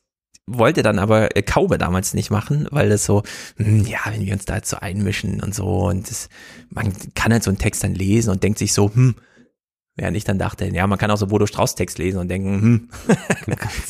wollte 0.48 0.82
dann 0.82 0.98
aber 0.98 1.36
äh, 1.36 1.44
Kaube 1.44 1.78
damals 1.78 2.14
nicht 2.14 2.32
machen, 2.32 2.68
weil 2.72 2.90
das 2.90 3.06
so, 3.06 3.24
hm, 3.58 3.86
ja, 3.86 4.00
wenn 4.06 4.26
wir 4.26 4.34
uns 4.34 4.46
da 4.46 4.56
jetzt 4.56 4.70
so 4.70 4.78
einmischen 4.78 5.42
und 5.42 5.54
so 5.54 5.88
und 5.88 6.10
das, 6.10 6.30
man 6.70 6.94
kann 7.14 7.34
halt 7.34 7.44
so 7.44 7.52
einen 7.52 7.58
Text 7.58 7.84
dann 7.84 7.94
lesen 7.94 8.32
und 8.32 8.42
denkt 8.42 8.58
sich 8.58 8.74
so, 8.74 8.92
hm, 8.94 9.16
während 9.98 10.16
ich 10.16 10.24
dann 10.24 10.40
dachte, 10.40 10.66
ja, 10.66 10.88
man 10.88 10.98
kann 10.98 11.12
auch 11.12 11.18
so 11.18 11.28
Bodo 11.28 11.46
Strauß 11.46 11.76
Text 11.76 11.98
lesen 11.98 12.20
und 12.20 12.30
denken, 12.30 12.62
hm, 12.62 12.90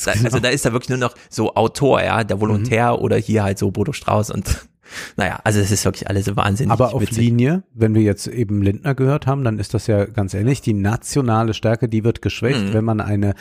also 0.23 0.39
da 0.39 0.49
ist 0.49 0.65
da 0.65 0.73
wirklich 0.73 0.89
nur 0.89 0.97
noch 0.97 1.15
so 1.29 1.53
Autor, 1.53 2.01
ja, 2.01 2.23
der 2.23 2.41
Volontär 2.41 2.99
oder 3.01 3.17
hier 3.17 3.43
halt 3.43 3.59
so 3.59 3.69
Bodo 3.71 3.93
Strauß 3.93 4.31
und 4.31 4.67
naja, 5.15 5.39
also 5.43 5.59
es 5.59 5.71
ist 5.71 5.85
wirklich 5.85 6.09
alles 6.09 6.25
so 6.25 6.35
wahnsinnig 6.35 6.71
Aber 6.71 6.93
auf 6.93 7.01
witzig. 7.01 7.17
Linie, 7.17 7.63
wenn 7.73 7.93
wir 7.95 8.01
jetzt 8.01 8.27
eben 8.27 8.61
Lindner 8.61 8.95
gehört 8.95 9.27
haben, 9.27 9.43
dann 9.43 9.59
ist 9.59 9.73
das 9.73 9.87
ja 9.87 10.05
ganz 10.05 10.33
ähnlich. 10.33 10.61
Die 10.61 10.73
nationale 10.73 11.53
Stärke, 11.53 11.87
die 11.89 12.03
wird 12.03 12.21
geschwächt, 12.21 12.59
Mhm. 12.59 12.73
wenn 12.73 12.85
man 12.85 13.01
eine 13.01 13.33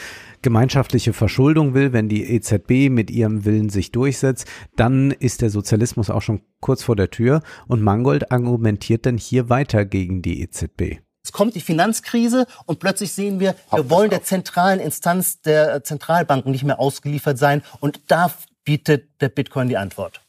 gemeinschaftliche 0.43 1.13
Verschuldung 1.13 1.75
will, 1.75 1.93
wenn 1.93 2.09
die 2.09 2.25
EZB 2.25 2.89
mit 2.91 3.11
ihrem 3.11 3.45
Willen 3.45 3.69
sich 3.69 3.93
durchsetzt, 3.93 4.47
dann 4.77 5.11
ist 5.11 5.43
der 5.43 5.51
Sozialismus 5.51 6.11
auch 6.11 6.23
schon 6.23 6.41
kurz 6.61 6.83
vor 6.83 6.97
der 6.97 7.11
Tür. 7.11 7.43
Und 7.67 7.83
Mangold 7.83 8.31
argumentiert 8.33 9.07
dann 9.07 9.19
hier 9.19 9.49
weiter 9.49 9.85
gegen 9.85 10.23
die 10.23 10.41
EZB. 10.43 11.01
Es 11.25 11.33
kommt 11.33 11.57
die 11.57 11.61
Finanzkrise 11.61 12.47
und 12.67 12.79
plötzlich 12.79 13.13
sehen 13.13 13.41
wir, 13.41 13.57
wir 13.73 13.91
wollen 13.91 14.11
der 14.11 14.23
zentralen 14.23 14.79
Instanz 14.79 15.41
der 15.41 15.83
Zentralbanken 15.83 16.53
nicht 16.53 16.63
mehr 16.63 16.79
ausgeliefert 16.79 17.37
sein 17.37 17.63
und 17.81 18.01
da 18.07 18.31
bietet 18.65 19.09
der 19.21 19.29
Bitcoin 19.29 19.69
die 19.69 19.77
Antwort. 19.77 20.21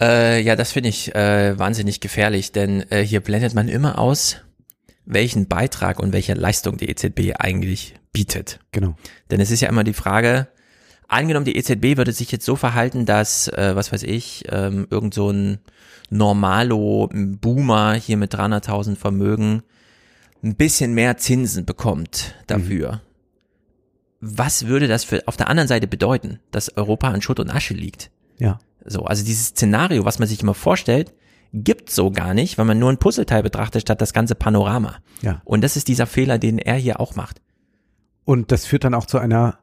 Äh, 0.00 0.42
ja, 0.42 0.56
das 0.56 0.72
finde 0.72 0.88
ich 0.88 1.14
äh, 1.14 1.58
wahnsinnig 1.58 2.00
gefährlich, 2.00 2.52
denn 2.52 2.90
äh, 2.90 3.04
hier 3.04 3.20
blendet 3.20 3.54
man 3.54 3.68
immer 3.68 3.98
aus, 3.98 4.38
welchen 5.04 5.46
Beitrag 5.48 6.00
und 6.00 6.12
welche 6.12 6.34
Leistung 6.34 6.76
die 6.76 6.88
EZB 6.88 7.34
eigentlich 7.38 7.94
bietet. 8.12 8.60
Genau. 8.72 8.96
Denn 9.30 9.40
es 9.40 9.50
ist 9.50 9.60
ja 9.60 9.68
immer 9.68 9.84
die 9.84 9.92
Frage, 9.92 10.48
angenommen 11.08 11.44
die 11.44 11.56
EZB 11.56 11.96
würde 11.96 12.12
sich 12.12 12.32
jetzt 12.32 12.46
so 12.46 12.56
verhalten, 12.56 13.06
dass, 13.06 13.48
äh, 13.48 13.72
was 13.74 13.92
weiß 13.92 14.02
ich, 14.02 14.44
ähm, 14.50 14.86
irgend 14.90 15.14
so 15.14 15.30
ein 15.30 15.58
Normalo, 16.10 17.08
ein 17.12 17.38
Boomer 17.38 17.94
hier 17.94 18.16
mit 18.16 18.34
300.000 18.34 18.96
Vermögen 18.96 19.62
ein 20.42 20.56
bisschen 20.56 20.94
mehr 20.94 21.16
Zinsen 21.16 21.64
bekommt 21.64 22.34
dafür. 22.46 23.00
Was 24.20 24.66
würde 24.66 24.88
das 24.88 25.04
für 25.04 25.26
auf 25.26 25.36
der 25.36 25.48
anderen 25.48 25.68
Seite 25.68 25.86
bedeuten, 25.86 26.40
dass 26.50 26.76
Europa 26.76 27.08
an 27.08 27.22
Schutt 27.22 27.40
und 27.40 27.50
Asche 27.50 27.74
liegt? 27.74 28.10
Ja. 28.38 28.58
So, 28.84 29.04
also 29.04 29.24
dieses 29.24 29.48
Szenario, 29.48 30.04
was 30.04 30.18
man 30.18 30.28
sich 30.28 30.42
immer 30.42 30.54
vorstellt, 30.54 31.14
gibt 31.52 31.90
so 31.90 32.10
gar 32.10 32.34
nicht, 32.34 32.58
weil 32.58 32.64
man 32.64 32.78
nur 32.78 32.90
ein 32.90 32.98
Puzzleteil 32.98 33.42
betrachtet 33.42 33.82
statt 33.82 34.00
das 34.00 34.12
ganze 34.12 34.34
Panorama. 34.34 34.96
Ja. 35.22 35.40
Und 35.44 35.62
das 35.62 35.76
ist 35.76 35.88
dieser 35.88 36.06
Fehler, 36.06 36.38
den 36.38 36.58
er 36.58 36.74
hier 36.74 37.00
auch 37.00 37.14
macht. 37.14 37.40
Und 38.24 38.50
das 38.50 38.66
führt 38.66 38.84
dann 38.84 38.94
auch 38.94 39.06
zu 39.06 39.18
einer 39.18 39.58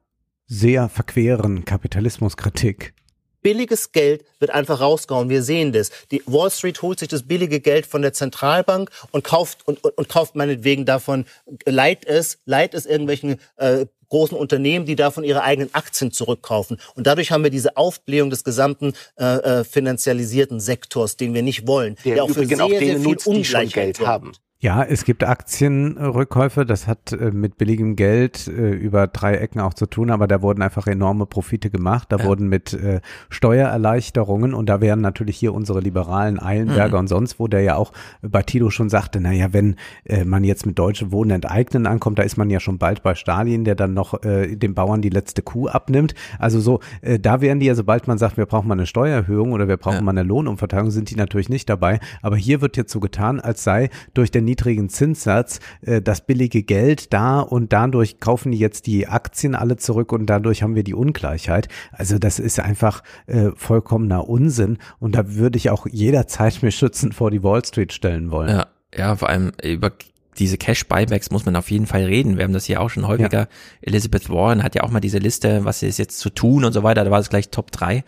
sehr 0.48 0.90
verqueren 0.90 1.66
Kapitalismuskritik. 1.66 2.94
Billiges 3.42 3.92
Geld 3.92 4.24
wird 4.40 4.52
einfach 4.52 4.80
rausgehauen. 4.80 5.30
Wir 5.30 5.42
sehen 5.44 5.72
das. 5.72 5.92
Die 6.12 6.22
Wall 6.28 6.52
Street 6.52 6.82
holt 6.82 7.00
sich 7.00 7.08
das 7.08 7.24
billige 7.24 7.60
Geld 7.60 7.88
von 7.88 8.02
der 8.02 8.14
Zentralbank 8.14 8.92
und 9.12 9.24
kauft 9.24 9.68
und, 9.68 9.84
und, 9.84 9.98
und 9.98 10.10
kauft 10.10 10.36
meinetwegen 10.36 10.86
davon, 10.86 11.26
leiht 11.66 12.06
es, 12.06 12.40
leiht 12.46 12.74
es 12.74 12.86
irgendwelchen 12.86 13.38
äh, 13.58 13.88
großen 14.12 14.38
Unternehmen, 14.38 14.86
die 14.86 14.96
davon 14.96 15.24
ihre 15.24 15.42
eigenen 15.42 15.74
Aktien 15.74 16.12
zurückkaufen. 16.12 16.78
Und 16.96 17.08
dadurch 17.08 17.32
haben 17.32 17.44
wir 17.44 17.50
diese 17.50 17.78
Aufblähung 17.78 18.30
des 18.30 18.44
gesamten 18.44 18.94
äh, 19.18 19.26
äh, 19.26 19.64
finanzialisierten 19.64 20.60
Sektors, 20.60 21.18
den 21.18 21.34
wir 21.34 21.42
nicht 21.42 21.66
wollen, 21.66 21.96
Der 22.06 22.16
der 22.16 22.24
auch 22.26 22.30
für 22.30 22.46
sehr, 22.46 22.58
sehr 22.58 23.00
viel 23.00 23.18
Ungleichheit 23.26 24.00
haben. 24.02 24.34
Ja, 24.64 24.84
es 24.84 25.06
gibt 25.06 25.24
Aktienrückkäufe, 25.24 26.68
das 26.68 26.86
hat 26.86 27.14
äh, 27.14 27.32
mit 27.32 27.58
billigem 27.58 27.96
Geld 27.96 28.48
äh, 28.48 28.70
über 28.70 29.08
drei 29.08 29.34
Ecken 29.38 29.60
auch 29.60 29.74
zu 29.74 29.88
tun, 29.88 30.12
aber 30.12 30.28
da 30.28 30.44
wurden 30.44 30.62
einfach 30.62 30.86
enorme 30.86 31.26
Profite 31.26 31.72
gemacht, 31.72 32.12
da 32.12 32.18
Ja. 32.18 32.26
wurden 32.26 32.48
mit 32.48 32.72
äh, 32.74 33.02
Steuererleichterungen 33.30 34.54
und 34.54 34.70
da 34.70 34.80
wären 34.80 35.02
natürlich 35.02 35.36
hier 35.38 35.56
unsere 35.56 35.80
liberalen 35.80 36.40
Eilenberger 36.40 36.98
Mhm. 36.98 37.00
und 37.00 37.08
sonst, 37.08 37.40
wo 37.40 37.48
der 37.48 37.62
ja 37.62 37.76
auch 37.76 37.92
bei 38.22 38.44
Tito 38.44 38.70
schon 38.70 38.90
sagte, 38.90 39.20
naja, 39.20 39.48
wenn 39.52 39.78
man 40.26 40.44
jetzt 40.44 40.66
mit 40.68 40.78
Deutsche 40.78 41.12
Wohnen 41.12 41.32
enteignen 41.32 41.88
ankommt, 41.88 42.20
da 42.20 42.24
ist 42.24 42.38
man 42.38 42.50
ja 42.52 42.60
schon 42.60 42.78
bald 42.78 43.02
bei 43.02 43.16
Stalin, 43.16 43.64
der 43.64 43.74
dann 43.76 43.94
noch 43.96 44.20
den 44.22 44.74
Bauern 44.76 45.02
die 45.02 45.10
letzte 45.10 45.42
Kuh 45.42 45.68
abnimmt. 45.70 46.14
Also 46.38 46.60
so, 46.60 46.80
da 47.22 47.42
wären 47.42 47.60
die 47.60 47.66
ja, 47.66 47.76
sobald 47.76 48.08
man 48.08 48.18
sagt, 48.18 48.38
wir 48.38 48.46
brauchen 48.46 48.68
mal 48.68 48.76
eine 48.76 48.86
Steuererhöhung 48.86 49.54
oder 49.54 49.68
wir 49.68 49.78
brauchen 49.78 50.04
mal 50.06 50.12
eine 50.12 50.24
Lohnumverteilung, 50.24 50.92
sind 50.92 51.10
die 51.10 51.16
natürlich 51.16 51.50
nicht 51.50 51.68
dabei. 51.70 52.00
Aber 52.22 52.36
hier 52.36 52.62
wird 52.62 52.78
jetzt 52.78 52.92
so 52.92 53.00
getan, 53.00 53.40
als 53.40 53.64
sei 53.64 53.90
durch 54.14 54.30
den 54.32 54.46
niedrigen 54.52 54.90
Zinssatz 54.90 55.60
äh, 55.82 56.02
das 56.02 56.26
billige 56.26 56.64
Geld 56.64 57.14
da 57.14 57.40
und 57.40 57.72
dadurch 57.72 58.20
kaufen 58.20 58.52
die 58.52 58.60
jetzt 58.60 58.86
die 58.86 59.08
Aktien 59.08 59.56
alle 59.56 59.78
zurück 59.78 60.12
und 60.12 60.26
dadurch 60.26 60.62
haben 60.62 60.76
wir 60.76 60.84
die 60.84 60.94
Ungleichheit. 60.94 61.70
Also 61.92 62.20
das 62.20 62.38
ist 62.38 62.60
einfach 62.60 63.02
äh, 63.28 63.52
vollkommener 63.56 64.28
Unsinn 64.28 64.78
und 65.00 65.16
da 65.16 65.36
würde 65.36 65.58
ich 65.58 65.70
auch 65.70 65.88
jederzeit 65.90 66.62
mich 66.64 66.76
schützend 66.76 67.16
vor 67.16 67.32
die 67.32 67.44
Wall 67.44 67.64
Street 67.64 67.94
stellen 67.94 68.30
wollen. 68.32 68.50
Ja, 68.50 68.68
ja, 68.96 69.16
vor 69.16 69.30
allem 69.30 69.54
über 69.64 69.92
diese 70.38 70.58
Cash-Buybacks 70.58 71.32
muss 71.32 71.46
man 71.46 71.56
auf 71.56 71.72
jeden 71.72 71.88
Fall 71.88 72.04
reden. 72.04 72.38
Wir 72.38 72.44
haben 72.44 72.54
das 72.54 72.66
hier 72.66 72.82
auch 72.82 72.90
schon 72.90 73.08
häufiger. 73.08 73.42
Ja. 73.42 73.48
Elizabeth 73.82 74.30
Warren 74.30 74.64
hat 74.64 74.76
ja 74.76 74.84
auch 74.84 74.92
mal 74.92 75.00
diese 75.00 75.18
Liste, 75.18 75.66
was 75.66 75.84
ist 75.84 76.00
jetzt 76.00 76.20
zu 76.20 76.30
tun 76.30 76.66
und 76.66 76.74
so 76.74 76.84
weiter. 76.84 77.04
Da 77.04 77.12
war 77.12 77.20
es 77.20 77.30
gleich 77.30 77.50
Top 77.50 77.72
3. 77.72 78.04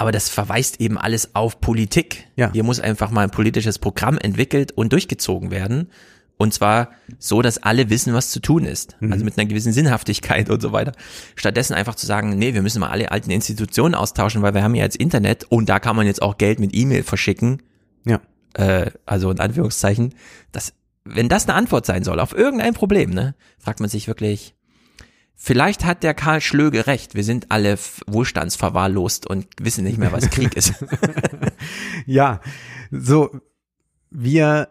Aber 0.00 0.12
das 0.12 0.30
verweist 0.30 0.80
eben 0.80 0.96
alles 0.96 1.34
auf 1.34 1.60
Politik. 1.60 2.26
Ja. 2.34 2.50
Hier 2.54 2.64
muss 2.64 2.80
einfach 2.80 3.10
mal 3.10 3.24
ein 3.24 3.30
politisches 3.30 3.78
Programm 3.78 4.16
entwickelt 4.16 4.72
und 4.72 4.94
durchgezogen 4.94 5.50
werden. 5.50 5.90
Und 6.38 6.54
zwar 6.54 6.92
so, 7.18 7.42
dass 7.42 7.62
alle 7.62 7.90
wissen, 7.90 8.14
was 8.14 8.30
zu 8.30 8.40
tun 8.40 8.64
ist. 8.64 8.96
Mhm. 9.00 9.12
Also 9.12 9.26
mit 9.26 9.36
einer 9.36 9.46
gewissen 9.46 9.74
Sinnhaftigkeit 9.74 10.48
und 10.48 10.62
so 10.62 10.72
weiter. 10.72 10.92
Stattdessen 11.36 11.74
einfach 11.74 11.96
zu 11.96 12.06
sagen, 12.06 12.30
nee, 12.38 12.54
wir 12.54 12.62
müssen 12.62 12.80
mal 12.80 12.88
alle 12.88 13.12
alten 13.12 13.30
Institutionen 13.30 13.94
austauschen, 13.94 14.40
weil 14.40 14.54
wir 14.54 14.62
haben 14.62 14.74
ja 14.74 14.84
jetzt 14.84 14.96
Internet 14.96 15.44
und 15.50 15.68
da 15.68 15.78
kann 15.78 15.96
man 15.96 16.06
jetzt 16.06 16.22
auch 16.22 16.38
Geld 16.38 16.60
mit 16.60 16.74
E-Mail 16.74 17.02
verschicken. 17.02 17.62
Ja. 18.06 18.22
Äh, 18.54 18.92
also 19.04 19.30
in 19.30 19.38
Anführungszeichen. 19.38 20.14
Das, 20.50 20.72
wenn 21.04 21.28
das 21.28 21.46
eine 21.46 21.58
Antwort 21.58 21.84
sein 21.84 22.04
soll 22.04 22.20
auf 22.20 22.34
irgendein 22.34 22.72
Problem, 22.72 23.10
ne, 23.10 23.34
fragt 23.58 23.80
man 23.80 23.90
sich 23.90 24.08
wirklich, 24.08 24.54
Vielleicht 25.42 25.86
hat 25.86 26.02
der 26.02 26.12
Karl 26.12 26.42
Schlöge 26.42 26.86
recht. 26.86 27.14
Wir 27.14 27.24
sind 27.24 27.50
alle 27.50 27.78
wohlstandsverwahrlost 28.06 29.26
und 29.26 29.46
wissen 29.58 29.84
nicht 29.84 29.96
mehr, 29.96 30.12
was 30.12 30.28
Krieg 30.30 30.54
ist. 30.54 30.74
ja, 32.06 32.42
so, 32.90 33.30
wir 34.10 34.68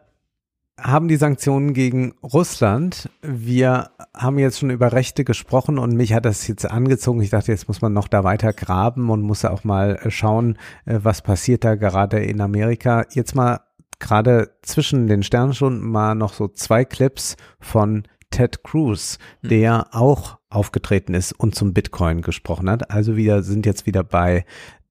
haben 0.79 1.07
die 1.07 1.15
Sanktionen 1.15 1.73
gegen 1.73 2.13
Russland. 2.21 3.09
Wir 3.23 3.89
haben 4.15 4.37
jetzt 4.37 4.59
schon 4.59 4.69
über 4.69 4.91
Rechte 4.93 5.23
gesprochen 5.23 5.79
und 5.79 5.95
mich 5.95 6.13
hat 6.13 6.25
das 6.25 6.47
jetzt 6.47 6.69
angezogen. 6.69 7.19
Ich 7.23 7.31
dachte, 7.31 7.51
jetzt 7.51 7.67
muss 7.67 7.81
man 7.81 7.91
noch 7.91 8.07
da 8.07 8.23
weiter 8.23 8.53
graben 8.53 9.09
und 9.09 9.23
muss 9.23 9.45
auch 9.45 9.63
mal 9.63 9.99
schauen, 10.09 10.59
äh, 10.85 10.99
was 11.01 11.23
passiert 11.23 11.63
da 11.63 11.73
gerade 11.73 12.19
in 12.19 12.41
Amerika. 12.41 13.07
Jetzt 13.11 13.33
mal 13.33 13.61
gerade 13.97 14.51
zwischen 14.61 15.07
den 15.07 15.23
Sternstunden 15.23 15.89
mal 15.89 16.13
noch 16.13 16.33
so 16.33 16.47
zwei 16.47 16.85
Clips 16.85 17.37
von 17.59 18.03
Ted 18.31 18.63
Cruz, 18.63 19.17
hm. 19.41 19.49
der 19.49 19.87
auch 19.91 20.37
aufgetreten 20.49 21.13
ist 21.13 21.33
und 21.33 21.55
zum 21.55 21.73
Bitcoin 21.73 22.21
gesprochen 22.21 22.69
hat. 22.69 22.91
Also 22.91 23.15
wir 23.15 23.43
sind 23.43 23.65
jetzt 23.65 23.85
wieder 23.85 24.03
bei 24.03 24.45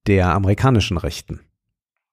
der 0.07 0.33
amerikanischen 0.33 0.97
Rechten. 0.97 1.41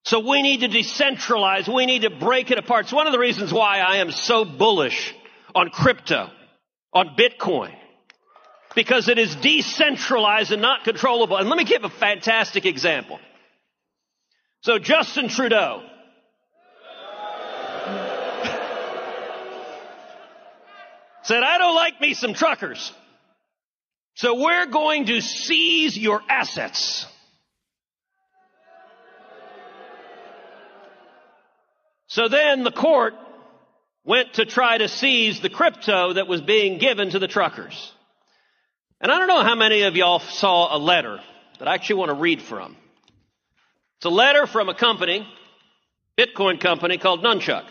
So 0.04 0.20
we 0.20 0.40
need 0.40 0.60
to 0.60 0.68
decentralize. 0.68 1.66
We 1.66 1.84
need 1.84 2.02
to 2.02 2.10
break 2.10 2.50
it 2.50 2.58
apart. 2.58 2.84
It's 2.84 2.92
one 2.92 3.08
of 3.08 3.12
the 3.12 3.18
reasons 3.18 3.52
why 3.52 3.80
I 3.80 3.96
am 3.96 4.12
so 4.12 4.44
bullish 4.44 5.14
on 5.52 5.70
crypto, 5.70 6.30
on 6.92 7.16
Bitcoin. 7.16 7.72
Because 8.76 9.08
it 9.08 9.18
is 9.18 9.34
decentralized 9.36 10.52
and 10.52 10.62
not 10.62 10.84
controllable. 10.84 11.38
And 11.38 11.48
let 11.48 11.56
me 11.56 11.64
give 11.64 11.82
a 11.84 11.88
fantastic 11.88 12.66
example. 12.66 13.18
So 14.60 14.78
Justin 14.78 15.28
Trudeau, 15.28 15.82
said, 21.26 21.42
I 21.42 21.58
don't 21.58 21.74
like 21.74 22.00
me 22.00 22.14
some 22.14 22.34
truckers. 22.34 22.92
So 24.14 24.40
we're 24.40 24.66
going 24.66 25.06
to 25.06 25.20
seize 25.20 25.98
your 25.98 26.22
assets. 26.28 27.04
So 32.06 32.28
then 32.28 32.62
the 32.62 32.70
court 32.70 33.14
went 34.04 34.34
to 34.34 34.46
try 34.46 34.78
to 34.78 34.88
seize 34.88 35.40
the 35.40 35.50
crypto 35.50 36.12
that 36.12 36.28
was 36.28 36.40
being 36.40 36.78
given 36.78 37.10
to 37.10 37.18
the 37.18 37.28
truckers. 37.28 37.92
And 39.00 39.10
I 39.10 39.18
don't 39.18 39.26
know 39.26 39.42
how 39.42 39.56
many 39.56 39.82
of 39.82 39.96
y'all 39.96 40.20
saw 40.20 40.74
a 40.74 40.78
letter 40.78 41.18
that 41.58 41.66
I 41.66 41.74
actually 41.74 41.96
want 41.96 42.10
to 42.10 42.14
read 42.14 42.40
from. 42.40 42.76
It's 43.98 44.06
a 44.06 44.10
letter 44.10 44.46
from 44.46 44.68
a 44.68 44.74
company, 44.74 45.26
Bitcoin 46.16 46.60
company 46.60 46.98
called 46.98 47.24
Nunchuck. 47.24 47.64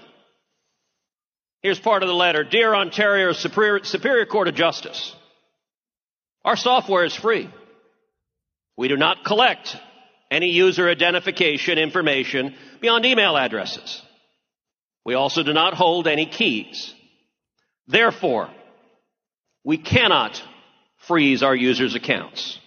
Here's 1.66 1.80
part 1.80 2.04
of 2.04 2.10
the 2.10 2.14
letter. 2.14 2.44
Dear 2.44 2.76
Ontario 2.76 3.34
Superior, 3.34 3.84
Superior 3.84 4.28
Court 4.28 4.48
of 4.48 4.54
Justice, 4.54 5.16
our 6.44 6.56
software 6.56 7.06
is 7.06 7.16
free. 7.16 7.50
We 8.78 8.88
do 8.88 8.98
not 8.98 9.26
collect 9.26 9.76
any 10.30 10.52
user 10.52 10.88
identification 10.88 11.80
information 11.80 12.54
beyond 12.82 13.04
email 13.04 13.36
addresses. 13.36 14.04
We 15.06 15.16
also 15.16 15.42
do 15.42 15.54
not 15.54 15.74
hold 15.74 16.06
any 16.06 16.28
keys. 16.28 16.94
Therefore, 17.88 18.48
we 19.64 19.80
cannot 19.80 20.40
freeze 21.08 21.42
our 21.42 21.56
users' 21.56 21.96
accounts. 21.96 22.60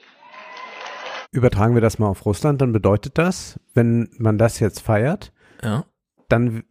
Übertragen 1.32 1.74
wir 1.74 1.82
das 1.82 2.00
mal 2.00 2.08
auf 2.08 2.26
Russland, 2.26 2.60
dann 2.60 2.72
bedeutet 2.72 3.16
das, 3.16 3.60
wenn 3.74 4.08
man 4.18 4.38
das 4.38 4.58
jetzt 4.58 4.80
feiert, 4.80 5.30
ja 5.62 5.84
dann 6.28 6.64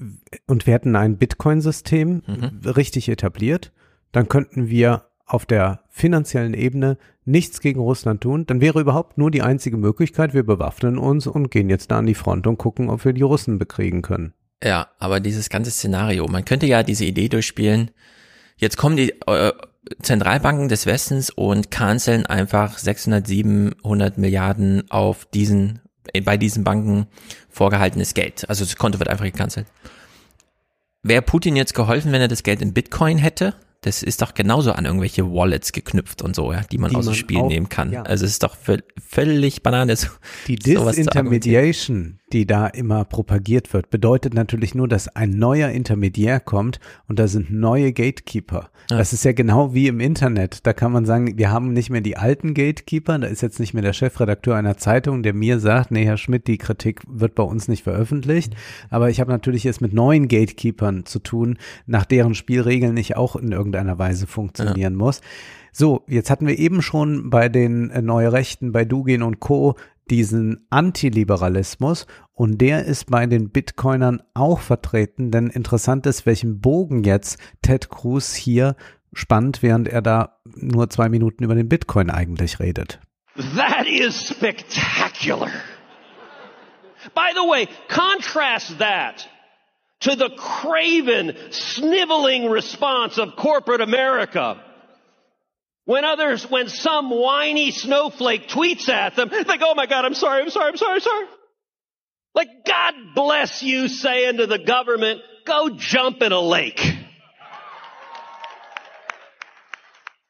und 0.47 0.65
wir 0.65 0.73
hätten 0.73 0.95
ein 0.95 1.17
Bitcoin-System 1.17 2.23
mhm. 2.25 2.69
richtig 2.69 3.09
etabliert, 3.09 3.71
dann 4.11 4.27
könnten 4.27 4.69
wir 4.69 5.05
auf 5.25 5.45
der 5.45 5.81
finanziellen 5.89 6.53
Ebene 6.53 6.97
nichts 7.25 7.59
gegen 7.59 7.81
Russland 7.81 8.21
tun, 8.21 8.45
dann 8.45 8.61
wäre 8.61 8.79
überhaupt 8.79 9.17
nur 9.17 9.29
die 9.29 9.41
einzige 9.41 9.75
Möglichkeit, 9.77 10.33
wir 10.33 10.43
bewaffnen 10.43 10.97
uns 10.97 11.27
und 11.27 11.51
gehen 11.51 11.69
jetzt 11.69 11.91
da 11.91 11.99
an 11.99 12.05
die 12.05 12.15
Front 12.15 12.47
und 12.47 12.57
gucken, 12.57 12.89
ob 12.89 13.03
wir 13.03 13.11
die 13.11 13.21
Russen 13.21 13.57
bekriegen 13.57 14.01
können. 14.01 14.33
Ja, 14.63 14.87
aber 14.97 15.19
dieses 15.19 15.49
ganze 15.49 15.71
Szenario, 15.71 16.27
man 16.27 16.45
könnte 16.45 16.65
ja 16.65 16.81
diese 16.81 17.03
Idee 17.03 17.27
durchspielen, 17.27 17.91
jetzt 18.55 18.77
kommen 18.77 18.95
die 18.95 19.13
äh, 19.27 19.51
Zentralbanken 20.01 20.69
des 20.69 20.85
Westens 20.85 21.29
und 21.29 21.69
canceln 21.69 22.25
einfach 22.25 22.77
600, 22.77 23.27
700 23.27 24.17
Milliarden 24.17 24.89
auf 24.89 25.25
diesen 25.25 25.81
bei 26.23 26.37
diesen 26.37 26.63
Banken 26.63 27.07
vorgehaltenes 27.49 28.13
Geld. 28.13 28.49
Also 28.49 28.65
das 28.65 28.75
Konto 28.75 28.99
wird 28.99 29.09
einfach 29.09 29.25
gecancelt. 29.25 29.67
Wäre 31.03 31.21
Putin 31.21 31.55
jetzt 31.55 31.73
geholfen, 31.73 32.11
wenn 32.11 32.21
er 32.21 32.27
das 32.27 32.43
Geld 32.43 32.61
in 32.61 32.73
Bitcoin 32.73 33.17
hätte? 33.17 33.55
Das 33.81 34.01
ist 34.01 34.21
doch 34.21 34.33
genauso 34.33 34.71
an 34.71 34.85
irgendwelche 34.85 35.31
Wallets 35.31 35.71
geknüpft 35.71 36.21
und 36.23 36.35
so, 36.35 36.51
ja, 36.51 36.61
die 36.71 36.79
man 36.79 36.89
die 36.89 36.95
aus 36.97 37.05
dem 37.05 37.13
Spiel 37.13 37.37
auch, 37.39 37.47
nehmen 37.47 37.69
kann. 37.69 37.91
Ja. 37.93 38.01
Also 38.01 38.25
es 38.25 38.31
ist 38.31 38.43
doch 38.43 38.57
völlig 39.07 39.61
Banane. 39.61 39.95
Die 40.47 40.55
Disintermediation, 40.55 42.19
die 42.33 42.45
da 42.45 42.67
immer 42.67 43.05
propagiert 43.05 43.73
wird, 43.73 43.89
bedeutet 43.89 44.33
natürlich 44.33 44.75
nur, 44.75 44.87
dass 44.87 45.07
ein 45.07 45.31
neuer 45.31 45.69
Intermediär 45.69 46.39
kommt 46.39 46.79
und 47.07 47.19
da 47.19 47.27
sind 47.27 47.51
neue 47.51 47.93
Gatekeeper. 47.93 48.69
Ja. 48.89 48.97
Das 48.97 49.13
ist 49.13 49.23
ja 49.23 49.31
genau 49.31 49.73
wie 49.73 49.87
im 49.87 49.99
Internet. 49.99 50.65
Da 50.65 50.73
kann 50.73 50.91
man 50.91 51.05
sagen, 51.05 51.37
wir 51.37 51.51
haben 51.51 51.71
nicht 51.73 51.89
mehr 51.89 52.01
die 52.01 52.17
alten 52.17 52.53
Gatekeeper, 52.53 53.17
da 53.19 53.27
ist 53.27 53.41
jetzt 53.41 53.59
nicht 53.59 53.73
mehr 53.73 53.83
der 53.83 53.93
Chefredakteur 53.93 54.55
einer 54.55 54.77
Zeitung, 54.77 55.23
der 55.23 55.33
mir 55.33 55.59
sagt, 55.59 55.91
nee, 55.91 56.05
Herr 56.05 56.17
Schmidt, 56.17 56.47
die 56.47 56.57
Kritik 56.57 57.01
wird 57.07 57.35
bei 57.35 57.43
uns 57.43 57.67
nicht 57.67 57.83
veröffentlicht. 57.83 58.55
Aber 58.89 59.09
ich 59.09 59.19
habe 59.19 59.31
natürlich 59.31 59.63
jetzt 59.63 59.81
mit 59.81 59.93
neuen 59.93 60.27
Gatekeepern 60.27 61.05
zu 61.05 61.19
tun, 61.19 61.57
nach 61.85 62.05
deren 62.05 62.35
Spielregeln 62.35 62.97
ich 62.97 63.15
auch 63.15 63.35
in 63.35 63.51
irgendeiner 63.51 63.97
Weise 63.97 64.27
funktionieren 64.27 64.93
ja. 64.93 64.97
muss. 64.97 65.21
So, 65.71 66.03
jetzt 66.07 66.31
hatten 66.31 66.47
wir 66.47 66.57
eben 66.57 66.81
schon 66.81 67.29
bei 67.29 67.49
den 67.49 67.91
äh, 67.91 68.01
Neurechten, 68.01 68.71
bei 68.71 68.83
Dugin 68.83 69.21
und 69.21 69.39
Co 69.39 69.75
diesen 70.11 70.65
Antiliberalismus 70.69 72.07
und 72.33 72.59
der 72.59 72.85
ist 72.85 73.09
bei 73.09 73.25
den 73.25 73.49
Bitcoinern 73.49 74.21
auch 74.33 74.59
vertreten, 74.59 75.31
denn 75.31 75.47
interessant 75.47 76.05
ist, 76.05 76.25
welchen 76.25 76.61
Bogen 76.61 77.03
jetzt 77.03 77.39
Ted 77.61 77.89
Cruz 77.89 78.33
hier 78.33 78.75
spannt, 79.13 79.63
während 79.63 79.87
er 79.87 80.01
da 80.01 80.39
nur 80.55 80.89
zwei 80.89 81.09
Minuten 81.09 81.43
über 81.43 81.55
den 81.55 81.69
Bitcoin 81.69 82.09
eigentlich 82.09 82.59
redet. 82.59 82.99
That 83.55 83.85
is 83.87 84.27
spectacular. 84.27 85.51
By 87.13 87.31
the 87.33 87.47
way, 87.47 87.67
contrast 87.87 88.79
that 88.79 89.27
to 90.01 90.11
the 90.11 90.29
craven, 90.35 91.33
sniveling 91.51 92.49
response 92.49 93.19
of 93.19 93.35
corporate 93.35 93.81
America 93.81 94.57
When 95.87 96.03
others, 96.03 96.43
when 96.51 96.67
some 96.67 97.09
whiny 97.09 97.71
snowflake 97.71 98.49
tweets 98.49 98.89
at 98.89 99.15
them, 99.15 99.29
they 99.31 99.57
go, 99.57 99.67
oh 99.69 99.73
my 99.73 99.85
God, 99.85 100.03
I'm 100.03 100.13
sorry, 100.13 100.41
I'm 100.41 100.49
sorry, 100.49 100.71
I'm 100.71 100.75
sorry, 100.75 100.95
I'm 100.95 100.99
sorry. 100.99 101.25
Like, 102.35 102.49
God 102.65 102.93
bless 103.15 103.63
you 103.63 103.87
saying 103.87 104.35
to 104.35 104.47
the 104.47 104.59
government, 104.59 105.21
go 105.45 105.69
jump 105.77 106.21
in 106.21 106.33
a 106.33 106.41
lake. 106.41 106.81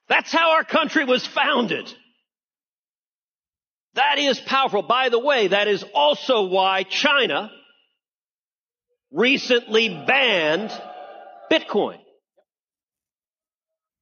That's 0.07 0.31
how 0.31 0.51
our 0.51 0.63
country 0.63 1.05
was 1.05 1.25
founded. 1.25 1.91
That 3.95 4.19
is 4.19 4.39
powerful. 4.39 4.83
By 4.83 5.09
the 5.09 5.17
way, 5.17 5.47
that 5.47 5.67
is 5.67 5.83
also 5.95 6.49
why 6.49 6.83
China 6.83 7.49
recently 9.11 9.89
banned 9.89 10.69
Bitcoin 11.51 11.97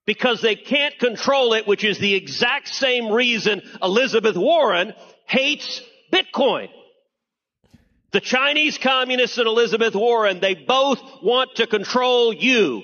because 0.06 0.42
they 0.42 0.56
can't 0.56 0.98
control 1.00 1.54
it, 1.54 1.68
which 1.68 1.84
is 1.84 1.98
the 1.98 2.14
exact 2.14 2.70
same 2.70 3.12
reason 3.12 3.62
Elizabeth 3.82 4.38
Warren 4.38 4.94
hates 5.26 5.82
Bitcoin. 6.12 6.70
The 8.12 8.22
Chinese 8.22 8.78
communists 8.78 9.38
and 9.38 9.48
Elizabeth 9.48 9.94
Warren, 9.94 10.40
they 10.40 10.54
both 10.54 11.02
want 11.22 11.56
to 11.56 11.68
control 11.68 12.34
you. 12.34 12.84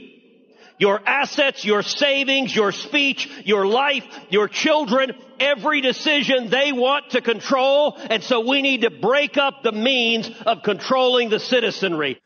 Your 0.77 0.99
assets, 1.05 1.63
your 1.63 1.83
savings, 1.83 2.55
your 2.55 2.71
speech, 2.71 3.29
your 3.45 3.67
life, 3.67 4.03
your 4.29 4.47
children, 4.47 5.11
every 5.39 5.79
decision 5.79 6.49
they 6.49 6.71
want 6.71 7.11
to 7.11 7.21
control. 7.21 7.95
And 7.97 8.23
so 8.23 8.47
we 8.49 8.63
need 8.63 8.81
to 8.81 8.89
break 8.89 9.37
up 9.37 9.61
the 9.61 9.71
means 9.71 10.29
of 10.45 10.63
controlling 10.63 11.29
the 11.29 11.39
citizenry. 11.39 12.19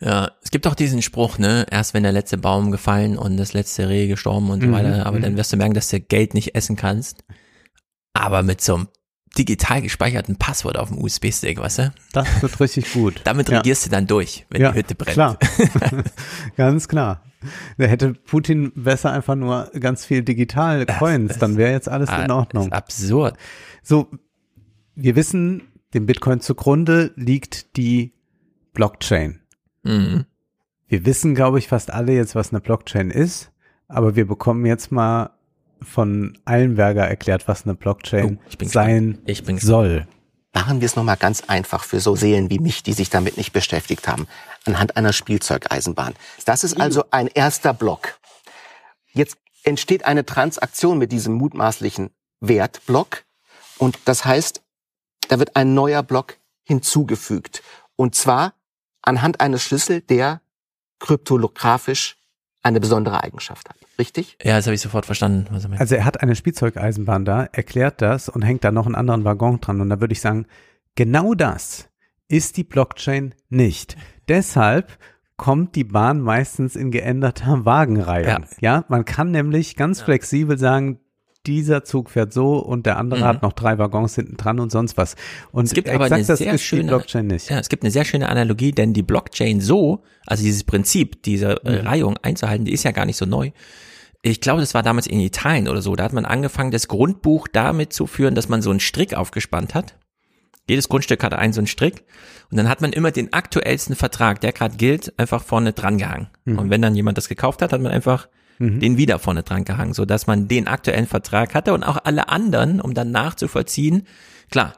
Ja, 0.00 0.30
es 0.42 0.50
gibt 0.52 0.66
auch 0.68 0.74
diesen 0.76 1.02
Spruch, 1.02 1.38
ne, 1.38 1.66
erst 1.70 1.92
wenn 1.92 2.04
der 2.04 2.12
letzte 2.12 2.38
Baum 2.38 2.70
gefallen 2.70 3.18
und 3.18 3.36
das 3.36 3.52
letzte 3.52 3.88
Reh 3.88 4.06
gestorben 4.06 4.50
und 4.50 4.60
so 4.60 4.68
Mhm, 4.68 4.72
weiter, 4.72 5.06
aber 5.06 5.18
mhm. 5.18 5.22
dann 5.22 5.36
wirst 5.36 5.52
du 5.52 5.56
merken, 5.56 5.74
dass 5.74 5.88
du 5.88 5.98
Geld 6.00 6.34
nicht 6.34 6.54
essen 6.54 6.76
kannst. 6.76 7.24
Aber 8.12 8.42
mit 8.44 8.60
so 8.60 8.74
einem 8.76 8.88
digital 9.36 9.82
gespeicherten 9.82 10.36
Passwort 10.36 10.78
auf 10.78 10.88
dem 10.88 10.98
USB-Stick, 11.02 11.58
weißt 11.58 11.78
du? 11.78 11.92
Das 12.12 12.42
wird 12.42 12.58
richtig 12.60 12.92
gut. 12.92 13.20
Damit 13.24 13.48
Ja. 13.48 13.58
regierst 13.58 13.86
du 13.86 13.90
dann 13.90 14.06
durch, 14.06 14.46
wenn 14.50 14.62
ja, 14.62 14.70
die 14.72 14.78
Hütte 14.78 14.94
brennt. 14.94 15.14
Klar. 15.14 15.38
ganz 16.56 16.86
klar. 16.88 17.22
Da 17.76 17.84
hätte 17.86 18.14
Putin 18.14 18.72
besser 18.74 19.12
einfach 19.12 19.34
nur 19.36 19.70
ganz 19.78 20.04
viel 20.04 20.22
digitale 20.22 20.86
Coins, 20.86 21.38
dann 21.38 21.56
wäre 21.56 21.70
jetzt 21.72 21.88
alles 21.88 22.10
in 22.10 22.30
Ordnung. 22.30 22.66
ist 22.66 22.72
absurd. 22.72 23.36
So, 23.82 24.08
wir 24.96 25.14
wissen, 25.14 25.62
dem 25.94 26.06
Bitcoin 26.06 26.40
zugrunde 26.40 27.12
liegt 27.16 27.76
die 27.76 28.12
Blockchain. 28.72 29.37
Mhm. 29.88 30.26
Wir 30.86 31.04
wissen, 31.04 31.34
glaube 31.34 31.58
ich, 31.58 31.68
fast 31.68 31.90
alle 31.90 32.12
jetzt, 32.12 32.34
was 32.34 32.50
eine 32.50 32.60
Blockchain 32.60 33.10
ist, 33.10 33.50
aber 33.88 34.16
wir 34.16 34.26
bekommen 34.26 34.66
jetzt 34.66 34.92
mal 34.92 35.30
von 35.82 36.38
Eilenberger 36.44 37.06
erklärt, 37.06 37.48
was 37.48 37.64
eine 37.64 37.74
Blockchain 37.74 38.38
sein 38.62 39.18
soll. 39.58 40.06
Machen 40.52 40.80
wir 40.80 40.86
es 40.86 40.96
nochmal 40.96 41.16
ganz 41.16 41.44
einfach 41.46 41.84
für 41.84 42.00
so 42.00 42.16
Seelen 42.16 42.50
wie 42.50 42.58
mich, 42.58 42.82
die 42.82 42.92
sich 42.92 43.10
damit 43.10 43.36
nicht 43.36 43.52
beschäftigt 43.52 44.08
haben, 44.08 44.26
anhand 44.64 44.96
einer 44.96 45.12
Spielzeugeisenbahn. 45.12 46.14
Das 46.46 46.64
ist 46.64 46.80
also 46.80 47.04
ein 47.10 47.28
erster 47.28 47.72
Block. 47.74 48.18
Jetzt 49.12 49.38
entsteht 49.62 50.04
eine 50.04 50.24
Transaktion 50.24 50.98
mit 50.98 51.12
diesem 51.12 51.34
mutmaßlichen 51.34 52.10
Wertblock 52.40 53.24
und 53.78 53.98
das 54.06 54.24
heißt, 54.24 54.62
da 55.28 55.38
wird 55.38 55.54
ein 55.56 55.74
neuer 55.74 56.02
Block 56.02 56.38
hinzugefügt. 56.64 57.62
Und 57.96 58.14
zwar 58.14 58.54
anhand 59.02 59.40
eines 59.40 59.62
Schlüssel, 59.62 60.00
der 60.00 60.40
kryptographisch 60.98 62.16
eine 62.62 62.80
besondere 62.80 63.22
Eigenschaft 63.22 63.68
hat. 63.68 63.76
Richtig? 63.98 64.36
Ja, 64.42 64.56
das 64.56 64.66
habe 64.66 64.74
ich 64.74 64.80
sofort 64.80 65.06
verstanden, 65.06 65.46
was 65.50 65.64
er 65.64 65.70
meint. 65.70 65.80
Also 65.80 65.94
er 65.94 66.04
hat 66.04 66.22
eine 66.22 66.36
Spielzeugeisenbahn 66.36 67.24
da, 67.24 67.44
erklärt 67.44 68.02
das 68.02 68.28
und 68.28 68.42
hängt 68.42 68.64
da 68.64 68.72
noch 68.72 68.86
einen 68.86 68.94
anderen 68.94 69.24
Waggon 69.24 69.60
dran. 69.60 69.80
Und 69.80 69.88
da 69.90 70.00
würde 70.00 70.12
ich 70.12 70.20
sagen, 70.20 70.46
genau 70.94 71.34
das 71.34 71.88
ist 72.28 72.56
die 72.56 72.64
Blockchain 72.64 73.34
nicht. 73.48 73.96
Deshalb 74.28 74.98
kommt 75.36 75.76
die 75.76 75.84
Bahn 75.84 76.20
meistens 76.20 76.76
in 76.76 76.90
geänderter 76.90 77.64
Wagenreihe. 77.64 78.44
Ja. 78.60 78.84
man 78.88 79.04
kann 79.04 79.30
nämlich 79.30 79.76
ganz 79.76 80.00
flexibel 80.00 80.58
sagen, 80.58 81.00
dieser 81.46 81.84
Zug 81.84 82.10
fährt 82.10 82.32
so 82.32 82.58
und 82.58 82.84
der 82.86 82.98
andere 82.98 83.20
Mhm. 83.20 83.24
hat 83.24 83.42
noch 83.42 83.52
drei 83.52 83.78
Waggons 83.78 84.14
hinten 84.14 84.36
dran 84.36 84.60
und 84.60 84.70
sonst 84.70 84.96
was. 84.96 85.14
Und 85.52 85.64
Es 85.64 85.72
gibt 85.72 85.88
aber 85.88 86.04
eine 86.06 86.22
das 86.24 86.38
sehr 86.38 86.58
schöne, 86.58 86.88
Blockchain 86.88 87.26
nicht. 87.26 87.48
ja, 87.48 87.58
es 87.58 87.68
gibt 87.68 87.84
eine 87.84 87.90
sehr 87.90 88.04
schöne 88.04 88.28
Analogie, 88.28 88.72
denn 88.72 88.92
die 88.92 89.02
Blockchain 89.02 89.60
so, 89.60 90.02
also 90.26 90.42
dieses 90.42 90.64
Prinzip, 90.64 91.22
diese 91.22 91.64
äh, 91.64 91.80
Mhm. 91.80 91.86
Reihung 91.86 92.16
einzuhalten, 92.22 92.64
die 92.64 92.72
ist 92.72 92.82
ja 92.82 92.90
gar 92.90 93.06
nicht 93.06 93.16
so 93.16 93.24
neu. 93.24 93.50
Ich 94.22 94.40
glaube, 94.40 94.60
das 94.60 94.74
war 94.74 94.82
damals 94.82 95.06
in 95.06 95.20
Italien 95.20 95.68
oder 95.68 95.80
so. 95.80 95.94
Da 95.96 96.04
hat 96.04 96.12
man 96.12 96.24
angefangen, 96.26 96.70
das 96.72 96.88
Grundbuch 96.88 97.46
damit 97.50 97.92
zu 97.92 98.06
führen, 98.06 98.34
dass 98.34 98.48
man 98.48 98.60
so 98.62 98.70
einen 98.70 98.80
Strick 98.80 99.14
aufgespannt 99.14 99.74
hat. 99.74 99.96
Jedes 100.68 100.88
Grundstück 100.90 101.22
hatte 101.22 101.38
einen 101.38 101.52
so 101.54 101.60
einen 101.60 101.66
Strick. 101.68 102.04
Und 102.50 102.56
dann 102.58 102.68
hat 102.68 102.80
man 102.82 102.92
immer 102.92 103.10
den 103.10 103.32
aktuellsten 103.32 103.94
Vertrag, 103.94 104.40
der 104.40 104.52
gerade 104.52 104.76
gilt, 104.76 105.18
einfach 105.18 105.42
vorne 105.42 105.72
dran 105.72 105.96
gehangen. 105.98 106.28
Mhm. 106.44 106.58
Und 106.58 106.70
wenn 106.70 106.82
dann 106.82 106.94
jemand 106.96 107.16
das 107.16 107.28
gekauft 107.28 107.62
hat, 107.62 107.72
hat 107.72 107.80
man 107.80 107.92
einfach 107.92 108.28
Mhm. 108.58 108.80
den 108.80 108.96
wieder 108.96 109.18
vorne 109.18 109.42
dran 109.42 109.64
gehangen, 109.64 109.94
so 109.94 110.04
dass 110.04 110.26
man 110.26 110.48
den 110.48 110.66
aktuellen 110.66 111.06
Vertrag 111.06 111.54
hatte 111.54 111.72
und 111.72 111.84
auch 111.84 111.98
alle 112.04 112.28
anderen, 112.28 112.80
um 112.80 112.94
dann 112.94 113.10
nachzuvollziehen. 113.10 114.06
Klar, 114.50 114.72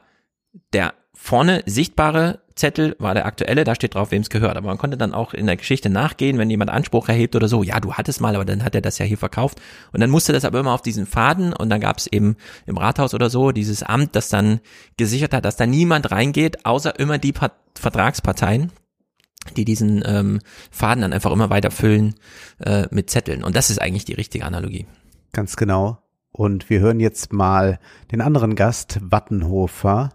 der 0.73 0.93
vorne 1.13 1.63
sichtbare 1.65 2.39
Zettel 2.55 2.95
war 2.99 3.13
der 3.13 3.25
aktuelle, 3.25 3.63
da 3.63 3.75
steht 3.75 3.95
drauf, 3.95 4.11
wem 4.11 4.21
es 4.21 4.29
gehört. 4.29 4.57
Aber 4.57 4.67
man 4.67 4.77
konnte 4.77 4.97
dann 4.97 5.13
auch 5.13 5.33
in 5.33 5.45
der 5.45 5.55
Geschichte 5.55 5.89
nachgehen, 5.89 6.37
wenn 6.37 6.49
jemand 6.49 6.69
Anspruch 6.71 7.09
erhebt 7.09 7.35
oder 7.35 7.47
so, 7.47 7.63
ja, 7.63 7.79
du 7.79 7.93
hattest 7.93 8.21
mal, 8.21 8.35
aber 8.35 8.45
dann 8.45 8.63
hat 8.63 8.75
er 8.75 8.81
das 8.81 8.97
ja 8.97 9.05
hier 9.05 9.17
verkauft. 9.17 9.61
Und 9.91 10.01
dann 10.01 10.09
musste 10.09 10.33
das 10.33 10.45
aber 10.45 10.59
immer 10.59 10.73
auf 10.73 10.81
diesen 10.81 11.05
Faden 11.05 11.53
und 11.53 11.69
dann 11.69 11.79
gab 11.79 11.97
es 11.97 12.07
eben 12.07 12.37
im 12.65 12.77
Rathaus 12.77 13.13
oder 13.13 13.29
so 13.29 13.51
dieses 13.51 13.83
Amt, 13.83 14.15
das 14.15 14.29
dann 14.29 14.59
gesichert 14.97 15.33
hat, 15.33 15.45
dass 15.45 15.57
da 15.57 15.65
niemand 15.65 16.11
reingeht, 16.11 16.65
außer 16.65 16.99
immer 16.99 17.17
die 17.17 17.33
Part 17.33 17.53
Vertragsparteien 17.75 18.71
die 19.55 19.65
diesen 19.65 20.03
ähm, 20.05 20.39
Faden 20.69 21.01
dann 21.01 21.13
einfach 21.13 21.31
immer 21.31 21.49
weiter 21.49 21.71
füllen 21.71 22.15
äh, 22.59 22.87
mit 22.91 23.09
Zetteln. 23.09 23.43
Und 23.43 23.55
das 23.55 23.69
ist 23.69 23.81
eigentlich 23.81 24.05
die 24.05 24.13
richtige 24.13 24.45
Analogie. 24.45 24.85
Ganz 25.33 25.55
genau. 25.55 25.97
Und 26.31 26.69
wir 26.69 26.79
hören 26.79 26.99
jetzt 26.99 27.33
mal 27.33 27.79
den 28.11 28.21
anderen 28.21 28.55
Gast, 28.55 28.99
Wattenhofer. 29.01 30.09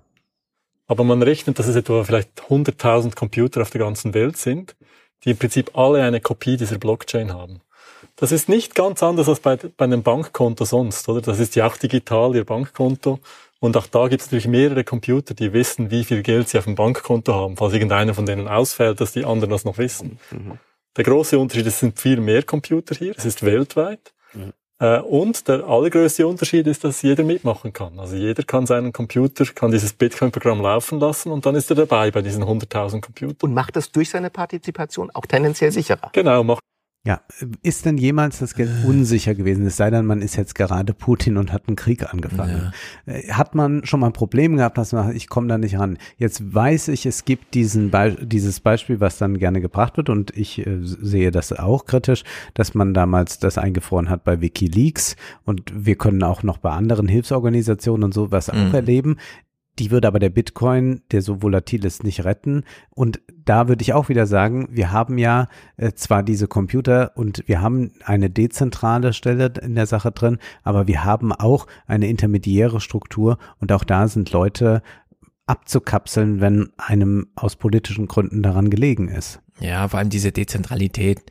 Aber 0.86 1.04
man 1.04 1.22
rechnet, 1.22 1.58
dass 1.58 1.66
es 1.66 1.76
etwa 1.76 2.04
vielleicht 2.04 2.42
100.000 2.48 3.14
Computer 3.14 3.62
auf 3.62 3.70
der 3.70 3.80
ganzen 3.80 4.14
Welt 4.14 4.36
sind, 4.36 4.76
die 5.24 5.30
im 5.30 5.36
Prinzip 5.36 5.76
alle 5.76 6.02
eine 6.02 6.20
Kopie 6.20 6.56
dieser 6.56 6.78
Blockchain 6.78 7.32
haben. 7.32 7.60
Das 8.14 8.32
ist 8.32 8.48
nicht 8.48 8.74
ganz 8.74 9.02
anders 9.02 9.28
als 9.28 9.40
bei, 9.40 9.56
bei 9.56 9.84
einem 9.84 10.02
Bankkonto 10.02 10.64
sonst, 10.64 11.08
oder? 11.08 11.20
Das 11.20 11.38
ist 11.38 11.54
ja 11.56 11.66
auch 11.66 11.76
digital, 11.76 12.34
Ihr 12.34 12.44
Bankkonto. 12.44 13.20
Und 13.58 13.76
auch 13.76 13.86
da 13.86 14.08
gibt 14.08 14.20
es 14.22 14.28
natürlich 14.28 14.48
mehrere 14.48 14.84
Computer, 14.84 15.34
die 15.34 15.52
wissen, 15.52 15.90
wie 15.90 16.04
viel 16.04 16.22
Geld 16.22 16.48
sie 16.48 16.58
auf 16.58 16.64
dem 16.64 16.74
Bankkonto 16.74 17.34
haben, 17.34 17.56
falls 17.56 17.72
irgendeiner 17.72 18.14
von 18.14 18.26
denen 18.26 18.48
ausfällt, 18.48 19.00
dass 19.00 19.12
die 19.12 19.24
anderen 19.24 19.50
das 19.50 19.64
noch 19.64 19.78
wissen. 19.78 20.18
Der 20.96 21.04
große 21.04 21.38
Unterschied, 21.38 21.66
es 21.66 21.80
sind 21.80 21.98
viel 21.98 22.20
mehr 22.20 22.42
Computer 22.42 22.94
hier, 22.94 23.14
es 23.16 23.24
ist 23.24 23.42
weltweit. 23.44 24.12
Äh, 24.78 25.00
Und 25.00 25.48
der 25.48 25.64
allergrößte 25.64 26.26
Unterschied 26.26 26.66
ist, 26.66 26.84
dass 26.84 27.00
jeder 27.00 27.24
mitmachen 27.24 27.72
kann. 27.72 27.98
Also 27.98 28.16
jeder 28.16 28.42
kann 28.42 28.66
seinen 28.66 28.92
Computer, 28.92 29.46
kann 29.46 29.70
dieses 29.70 29.94
Bitcoin-Programm 29.94 30.60
laufen 30.60 31.00
lassen 31.00 31.32
und 31.32 31.46
dann 31.46 31.54
ist 31.54 31.70
er 31.70 31.76
dabei 31.76 32.10
bei 32.10 32.20
diesen 32.20 32.44
100.000 32.44 33.00
Computern. 33.00 33.36
Und 33.40 33.54
macht 33.54 33.76
das 33.76 33.90
durch 33.90 34.10
seine 34.10 34.28
Partizipation 34.28 35.10
auch 35.14 35.24
tendenziell 35.24 35.72
sicherer. 35.72 36.10
Genau, 36.12 36.44
macht 36.44 36.60
Ja, 37.06 37.20
ist 37.62 37.86
denn 37.86 37.98
jemals 37.98 38.40
das 38.40 38.54
Geld 38.54 38.68
unsicher 38.84 39.34
gewesen? 39.36 39.64
Es 39.64 39.76
sei 39.76 39.90
denn, 39.90 40.06
man 40.06 40.20
ist 40.22 40.34
jetzt 40.34 40.56
gerade 40.56 40.92
Putin 40.92 41.36
und 41.36 41.52
hat 41.52 41.68
einen 41.68 41.76
Krieg 41.76 42.12
angefangen. 42.12 42.72
Äh, 43.06 43.30
Hat 43.30 43.54
man 43.54 43.86
schon 43.86 44.00
mal 44.00 44.08
ein 44.08 44.12
Problem 44.12 44.56
gehabt, 44.56 44.76
dass 44.76 44.92
man 44.92 45.04
sagt, 45.04 45.16
ich 45.16 45.28
komme 45.28 45.46
da 45.46 45.56
nicht 45.56 45.78
ran? 45.78 45.98
Jetzt 46.18 46.52
weiß 46.54 46.88
ich, 46.88 47.06
es 47.06 47.24
gibt 47.24 47.54
diesen 47.54 47.90
Be 47.92 48.16
dieses 48.20 48.58
Beispiel, 48.58 48.98
was 48.98 49.18
dann 49.18 49.38
gerne 49.38 49.60
gebracht 49.60 49.96
wird 49.96 50.10
und 50.10 50.36
ich 50.36 50.66
äh, 50.66 50.78
sehe 50.80 51.30
das 51.30 51.52
auch 51.52 51.84
kritisch, 51.84 52.24
dass 52.54 52.74
man 52.74 52.92
damals 52.92 53.38
das 53.38 53.56
eingefroren 53.56 54.10
hat 54.10 54.24
bei 54.24 54.40
WikiLeaks 54.40 55.14
und 55.44 55.72
wir 55.74 55.94
können 55.96 56.24
auch 56.24 56.42
noch 56.42 56.58
bei 56.58 56.70
anderen 56.70 57.06
Hilfsorganisationen 57.06 58.02
und 58.04 58.14
sowas 58.14 58.50
Mhm. 58.52 58.58
auch 58.70 58.74
erleben. 58.74 59.16
Die 59.78 59.90
würde 59.90 60.08
aber 60.08 60.18
der 60.18 60.30
Bitcoin, 60.30 61.02
der 61.10 61.22
so 61.22 61.42
volatil 61.42 61.84
ist, 61.84 62.02
nicht 62.02 62.24
retten. 62.24 62.64
Und 62.90 63.20
da 63.44 63.68
würde 63.68 63.82
ich 63.82 63.92
auch 63.92 64.08
wieder 64.08 64.26
sagen, 64.26 64.68
wir 64.70 64.90
haben 64.90 65.18
ja 65.18 65.48
äh, 65.76 65.92
zwar 65.92 66.22
diese 66.22 66.48
Computer 66.48 67.12
und 67.14 67.44
wir 67.46 67.60
haben 67.60 67.92
eine 68.04 68.30
dezentrale 68.30 69.12
Stelle 69.12 69.52
in 69.62 69.74
der 69.74 69.86
Sache 69.86 70.12
drin, 70.12 70.38
aber 70.62 70.86
wir 70.86 71.04
haben 71.04 71.32
auch 71.32 71.66
eine 71.86 72.08
intermediäre 72.08 72.80
Struktur 72.80 73.38
und 73.60 73.70
auch 73.72 73.84
da 73.84 74.08
sind 74.08 74.32
Leute 74.32 74.82
abzukapseln, 75.46 76.40
wenn 76.40 76.70
einem 76.76 77.28
aus 77.36 77.56
politischen 77.56 78.08
Gründen 78.08 78.42
daran 78.42 78.70
gelegen 78.70 79.08
ist. 79.08 79.40
Ja, 79.60 79.88
vor 79.88 79.98
allem 79.98 80.10
diese 80.10 80.32
Dezentralität, 80.32 81.22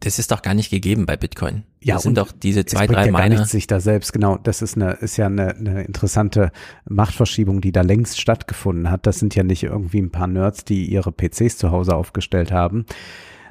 das 0.00 0.18
ist 0.18 0.30
doch 0.30 0.42
gar 0.42 0.54
nicht 0.54 0.70
gegeben 0.70 1.06
bei 1.06 1.16
Bitcoin. 1.16 1.64
Ja, 1.80 1.94
das 1.94 2.04
sind 2.04 2.10
und 2.10 2.18
doch 2.18 2.32
diese 2.32 2.60
es 2.60 2.66
zwei, 2.66 2.86
drei 2.86 3.06
ja 3.06 3.12
gar 3.12 3.22
Miner. 3.22 3.36
nichts 3.36 3.50
sich 3.50 3.66
da 3.66 3.80
selbst, 3.80 4.12
genau, 4.12 4.36
das 4.36 4.62
ist 4.62 4.76
eine, 4.76 4.92
ist 4.92 5.16
ja 5.16 5.26
eine, 5.26 5.56
eine 5.56 5.82
interessante 5.82 6.52
Machtverschiebung, 6.88 7.60
die 7.60 7.72
da 7.72 7.82
längst 7.82 8.20
stattgefunden 8.20 8.90
hat. 8.90 9.06
Das 9.06 9.18
sind 9.18 9.34
ja 9.34 9.42
nicht 9.42 9.64
irgendwie 9.64 10.00
ein 10.00 10.10
paar 10.10 10.28
Nerds, 10.28 10.64
die 10.64 10.86
ihre 10.86 11.10
PCs 11.10 11.58
zu 11.58 11.72
Hause 11.72 11.96
aufgestellt 11.96 12.52
haben. 12.52 12.86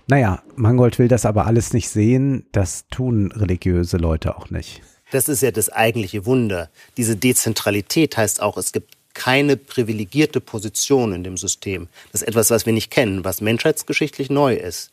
Naja, 0.08 0.42
Mangold 0.56 1.00
will 1.00 1.09
das 1.09 1.26
aber 1.26 1.48
alles 1.48 1.74
nicht 1.74 1.90
sehen. 1.90 2.45
Das 2.53 2.88
tun 2.88 3.32
religiöse 3.34 3.98
Leute 3.98 4.38
auch 4.38 4.50
nicht. 4.50 4.82
Das 5.11 5.27
ist 5.27 5.42
ja 5.42 5.51
das 5.51 5.69
eigentliche 5.69 6.26
Wunder. 6.26 6.69
Diese 6.95 7.17
Dezentralität 7.17 8.16
heißt 8.16 8.42
auch, 8.42 8.58
es 8.58 8.72
gibt 8.72 8.93
keine 9.14 9.58
privilegierte 9.58 10.40
Position 10.40 11.11
in 11.11 11.24
dem 11.24 11.38
System. 11.38 11.88
Das 12.11 12.22
ist 12.22 12.27
etwas, 12.27 12.51
was 12.51 12.66
wir 12.66 12.74
nicht 12.74 12.92
kennen, 12.92 13.26
was 13.26 13.42
menschheitsgeschichtlich 13.42 14.30
neu 14.30 14.53
ist. 14.53 14.92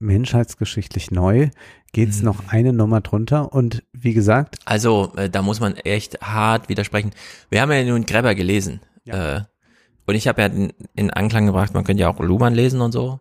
Menschheitsgeschichtlich 0.00 1.10
neu 1.10 1.50
geht's 1.92 2.22
noch 2.22 2.48
eine 2.48 2.72
Nummer 2.72 3.00
drunter 3.00 3.52
und 3.52 3.84
wie 3.92 4.14
gesagt, 4.14 4.58
Also, 4.64 5.12
äh, 5.16 5.28
da 5.30 5.42
muss 5.42 5.60
man 5.60 5.76
echt 5.76 6.20
hart 6.20 6.68
widersprechen. 6.68 7.12
Wir 7.50 7.60
haben 7.60 7.70
ja 7.70 7.84
nun 7.84 8.06
Gräber 8.06 8.34
gelesen. 8.34 8.80
Äh, 9.06 9.40
und 10.06 10.14
ich 10.14 10.26
habe 10.26 10.42
ja 10.42 10.48
in, 10.48 10.72
in 10.94 11.10
Anklang 11.10 11.46
gebracht, 11.46 11.74
man 11.74 11.84
könnte 11.84 12.02
ja 12.02 12.08
auch 12.08 12.18
Luhmann 12.18 12.54
lesen 12.54 12.80
und 12.80 12.92
so. 12.92 13.20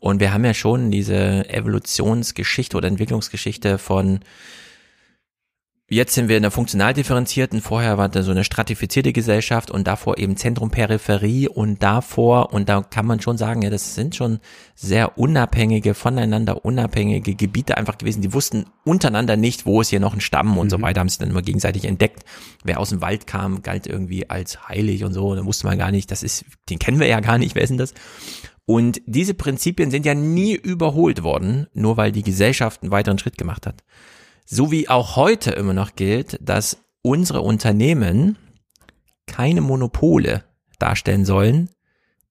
Und 0.00 0.20
wir 0.20 0.32
haben 0.32 0.44
ja 0.44 0.54
schon 0.54 0.90
diese 0.90 1.48
Evolutionsgeschichte 1.48 2.76
oder 2.76 2.88
Entwicklungsgeschichte 2.88 3.78
von 3.78 4.20
Jetzt 5.90 6.12
sind 6.12 6.28
wir 6.28 6.36
in 6.36 6.42
der 6.42 6.50
funktional 6.50 6.92
differenzierten, 6.92 7.62
vorher 7.62 7.96
war 7.96 8.10
da 8.10 8.22
so 8.22 8.30
eine 8.30 8.44
stratifizierte 8.44 9.14
Gesellschaft 9.14 9.70
und 9.70 9.86
davor 9.86 10.18
eben 10.18 10.36
Zentrum 10.36 10.70
Peripherie 10.70 11.48
und 11.48 11.82
davor, 11.82 12.52
und 12.52 12.68
da 12.68 12.82
kann 12.82 13.06
man 13.06 13.22
schon 13.22 13.38
sagen, 13.38 13.62
ja, 13.62 13.70
das 13.70 13.94
sind 13.94 14.14
schon 14.14 14.40
sehr 14.74 15.16
unabhängige, 15.16 15.94
voneinander 15.94 16.66
unabhängige 16.66 17.34
Gebiete 17.34 17.78
einfach 17.78 17.96
gewesen. 17.96 18.20
Die 18.20 18.34
wussten 18.34 18.66
untereinander 18.84 19.38
nicht, 19.38 19.64
wo 19.64 19.80
ist 19.80 19.88
hier 19.88 19.98
noch 19.98 20.12
ein 20.12 20.20
Stamm 20.20 20.58
und 20.58 20.68
so 20.68 20.78
weiter, 20.82 21.00
haben 21.00 21.08
sich 21.08 21.20
dann 21.20 21.30
immer 21.30 21.40
gegenseitig 21.40 21.86
entdeckt. 21.86 22.22
Wer 22.62 22.80
aus 22.80 22.90
dem 22.90 23.00
Wald 23.00 23.26
kam, 23.26 23.62
galt 23.62 23.86
irgendwie 23.86 24.28
als 24.28 24.68
heilig 24.68 25.04
und 25.04 25.14
so, 25.14 25.34
da 25.34 25.46
wusste 25.46 25.66
man 25.66 25.78
gar 25.78 25.90
nicht, 25.90 26.10
das 26.10 26.22
ist, 26.22 26.44
den 26.68 26.78
kennen 26.78 27.00
wir 27.00 27.06
ja 27.06 27.20
gar 27.20 27.38
nicht, 27.38 27.54
wer 27.54 27.62
ist 27.62 27.70
denn 27.70 27.78
das? 27.78 27.94
Und 28.66 29.00
diese 29.06 29.32
Prinzipien 29.32 29.90
sind 29.90 30.04
ja 30.04 30.14
nie 30.14 30.52
überholt 30.52 31.22
worden, 31.22 31.66
nur 31.72 31.96
weil 31.96 32.12
die 32.12 32.22
Gesellschaft 32.22 32.82
einen 32.82 32.92
weiteren 32.92 33.18
Schritt 33.18 33.38
gemacht 33.38 33.66
hat. 33.66 33.82
So 34.50 34.70
wie 34.70 34.88
auch 34.88 35.16
heute 35.16 35.50
immer 35.50 35.74
noch 35.74 35.94
gilt, 35.94 36.38
dass 36.40 36.78
unsere 37.02 37.42
Unternehmen 37.42 38.38
keine 39.26 39.60
Monopole 39.60 40.42
darstellen 40.78 41.26
sollen, 41.26 41.68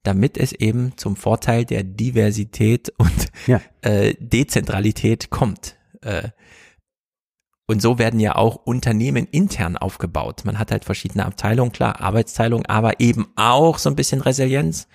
damit 0.01 0.35
es 0.35 0.51
eben 0.51 0.97
zum 0.97 1.15
Vorteil 1.15 1.63
der 1.63 1.83
Diversität 1.83 2.91
und 2.97 3.27
ja. 3.45 3.61
äh, 3.81 4.15
Dezentralität 4.19 5.29
kommt. 5.29 5.75
Äh, 6.01 6.29
und 7.67 7.83
so 7.83 7.99
werden 7.99 8.19
ja 8.19 8.35
auch 8.35 8.55
Unternehmen 8.55 9.27
intern 9.27 9.77
aufgebaut. 9.77 10.43
Man 10.43 10.57
hat 10.57 10.71
halt 10.71 10.85
verschiedene 10.85 11.23
Abteilungen, 11.23 11.71
klar, 11.71 12.01
Arbeitsteilung, 12.01 12.65
aber 12.65 12.99
eben 12.99 13.27
auch 13.35 13.77
so 13.77 13.91
ein 13.91 13.95
bisschen 13.95 14.21
Resilienz, 14.21 14.87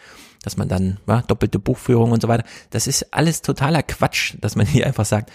dass 0.43 0.57
man 0.57 0.69
dann 0.69 0.99
ja, 1.07 1.23
doppelte 1.23 1.61
Buchführung 1.61 2.11
und 2.11 2.21
so 2.21 2.27
weiter. 2.27 2.45
Das 2.71 2.89
ist 2.89 3.15
alles 3.15 3.43
totaler 3.43 3.85
Quatsch, 3.85 4.35
dass 4.41 4.57
man 4.57 4.67
hier 4.67 4.89
einfach 4.89 5.05
sagt, 5.05 5.31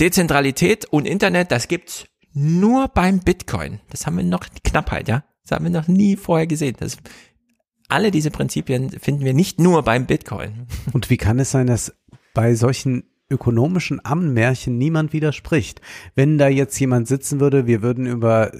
Dezentralität 0.00 0.86
und 0.86 1.06
Internet, 1.06 1.50
das 1.50 1.68
gibt's 1.68 2.06
nur 2.32 2.88
beim 2.88 3.20
Bitcoin. 3.20 3.80
Das 3.90 4.06
haben 4.06 4.18
wir 4.18 4.24
noch 4.24 4.46
Knappheit, 4.62 5.08
ja. 5.08 5.24
Das 5.42 5.52
haben 5.52 5.64
wir 5.64 5.70
noch 5.70 5.88
nie 5.88 6.16
vorher 6.16 6.46
gesehen. 6.46 6.76
Das, 6.78 6.98
alle 7.88 8.10
diese 8.10 8.30
Prinzipien 8.30 8.90
finden 8.90 9.24
wir 9.24 9.32
nicht 9.32 9.58
nur 9.58 9.82
beim 9.82 10.06
Bitcoin. 10.06 10.66
Und 10.92 11.08
wie 11.08 11.16
kann 11.16 11.38
es 11.38 11.50
sein, 11.50 11.66
dass 11.66 11.94
bei 12.34 12.54
solchen 12.54 13.04
ökonomischen 13.30 14.04
Ammenmärchen 14.04 14.76
niemand 14.76 15.12
widerspricht? 15.12 15.80
Wenn 16.14 16.36
da 16.36 16.48
jetzt 16.48 16.78
jemand 16.78 17.08
sitzen 17.08 17.40
würde, 17.40 17.66
wir 17.66 17.80
würden 17.80 18.06
über 18.06 18.52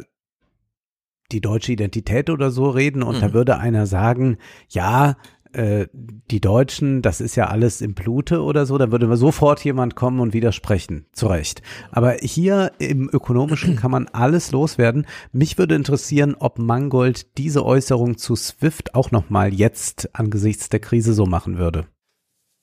die 1.32 1.40
deutsche 1.40 1.72
Identität 1.72 2.30
oder 2.30 2.50
so 2.50 2.70
reden 2.70 3.02
und 3.02 3.16
mhm. 3.16 3.20
da 3.20 3.32
würde 3.32 3.58
einer 3.58 3.86
sagen, 3.86 4.38
ja, 4.68 5.16
äh, 5.52 5.86
die 5.92 6.40
Deutschen, 6.40 7.02
das 7.02 7.20
ist 7.20 7.36
ja 7.36 7.46
alles 7.46 7.80
im 7.80 7.94
Blute 7.94 8.42
oder 8.42 8.66
so, 8.66 8.78
dann 8.78 8.92
würde 8.92 9.14
sofort 9.16 9.64
jemand 9.64 9.94
kommen 9.94 10.20
und 10.20 10.32
widersprechen. 10.32 11.06
Zu 11.12 11.26
Recht. 11.28 11.62
Aber 11.90 12.16
hier 12.20 12.72
im 12.78 13.08
Ökonomischen 13.12 13.76
kann 13.76 13.90
man 13.90 14.08
alles 14.08 14.52
loswerden. 14.52 15.06
Mich 15.32 15.58
würde 15.58 15.74
interessieren, 15.74 16.36
ob 16.38 16.58
Mangold 16.58 17.38
diese 17.38 17.64
Äußerung 17.64 18.18
zu 18.18 18.36
SWIFT 18.36 18.94
auch 18.94 19.10
nochmal 19.10 19.54
jetzt 19.54 20.14
angesichts 20.14 20.68
der 20.68 20.80
Krise 20.80 21.14
so 21.14 21.26
machen 21.26 21.58
würde 21.58 21.86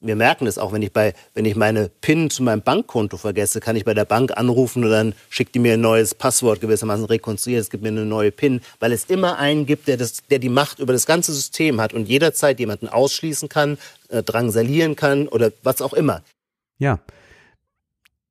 wir 0.04 0.16
merken 0.16 0.46
es 0.46 0.58
auch, 0.58 0.72
wenn 0.74 0.82
ich 0.82 0.92
bei, 0.92 1.14
wenn 1.34 1.46
ich 1.46 1.56
meine 1.56 1.90
PIN 2.02 2.30
zu 2.30 2.44
meinem 2.44 2.62
Bankkonto 2.62 3.18
vergesse, 3.18 3.60
kann 3.60 3.76
ich 3.76 3.86
bei 3.86 3.94
der 3.94 4.06
Bank 4.06 4.38
anrufen 4.38 4.84
und 4.84 4.92
dann 4.92 5.14
schickt 5.30 5.56
die 5.56 5.60
mir 5.60 5.74
ein 5.74 5.82
neues 5.82 6.14
Passwort 6.14 6.62
gewissermaßen 6.62 7.06
rekonstruiert, 7.06 7.62
es 7.62 7.70
gibt 7.70 7.84
mir 7.84 7.90
eine 7.90 8.06
neue 8.06 8.32
PIN, 8.32 8.62
weil 8.80 8.92
es 8.92 9.06
immer 9.06 9.38
einen 9.40 9.66
gibt, 9.66 9.88
der 9.88 9.98
das, 9.98 10.24
der 10.30 10.40
die 10.40 10.50
Macht 10.50 10.80
über 10.80 10.94
das 10.94 11.06
ganze 11.06 11.34
System 11.34 11.82
hat 11.82 11.94
und 11.94 12.08
jederzeit 12.08 12.60
jemanden 12.60 12.90
ausschließen 12.90 13.50
kann, 13.50 13.78
äh, 14.10 14.22
drangsalieren 14.22 14.96
kann 14.96 15.28
oder 15.28 15.52
was 15.64 15.82
auch 15.82 15.94
immer. 15.94 16.22
Ja. 16.78 17.00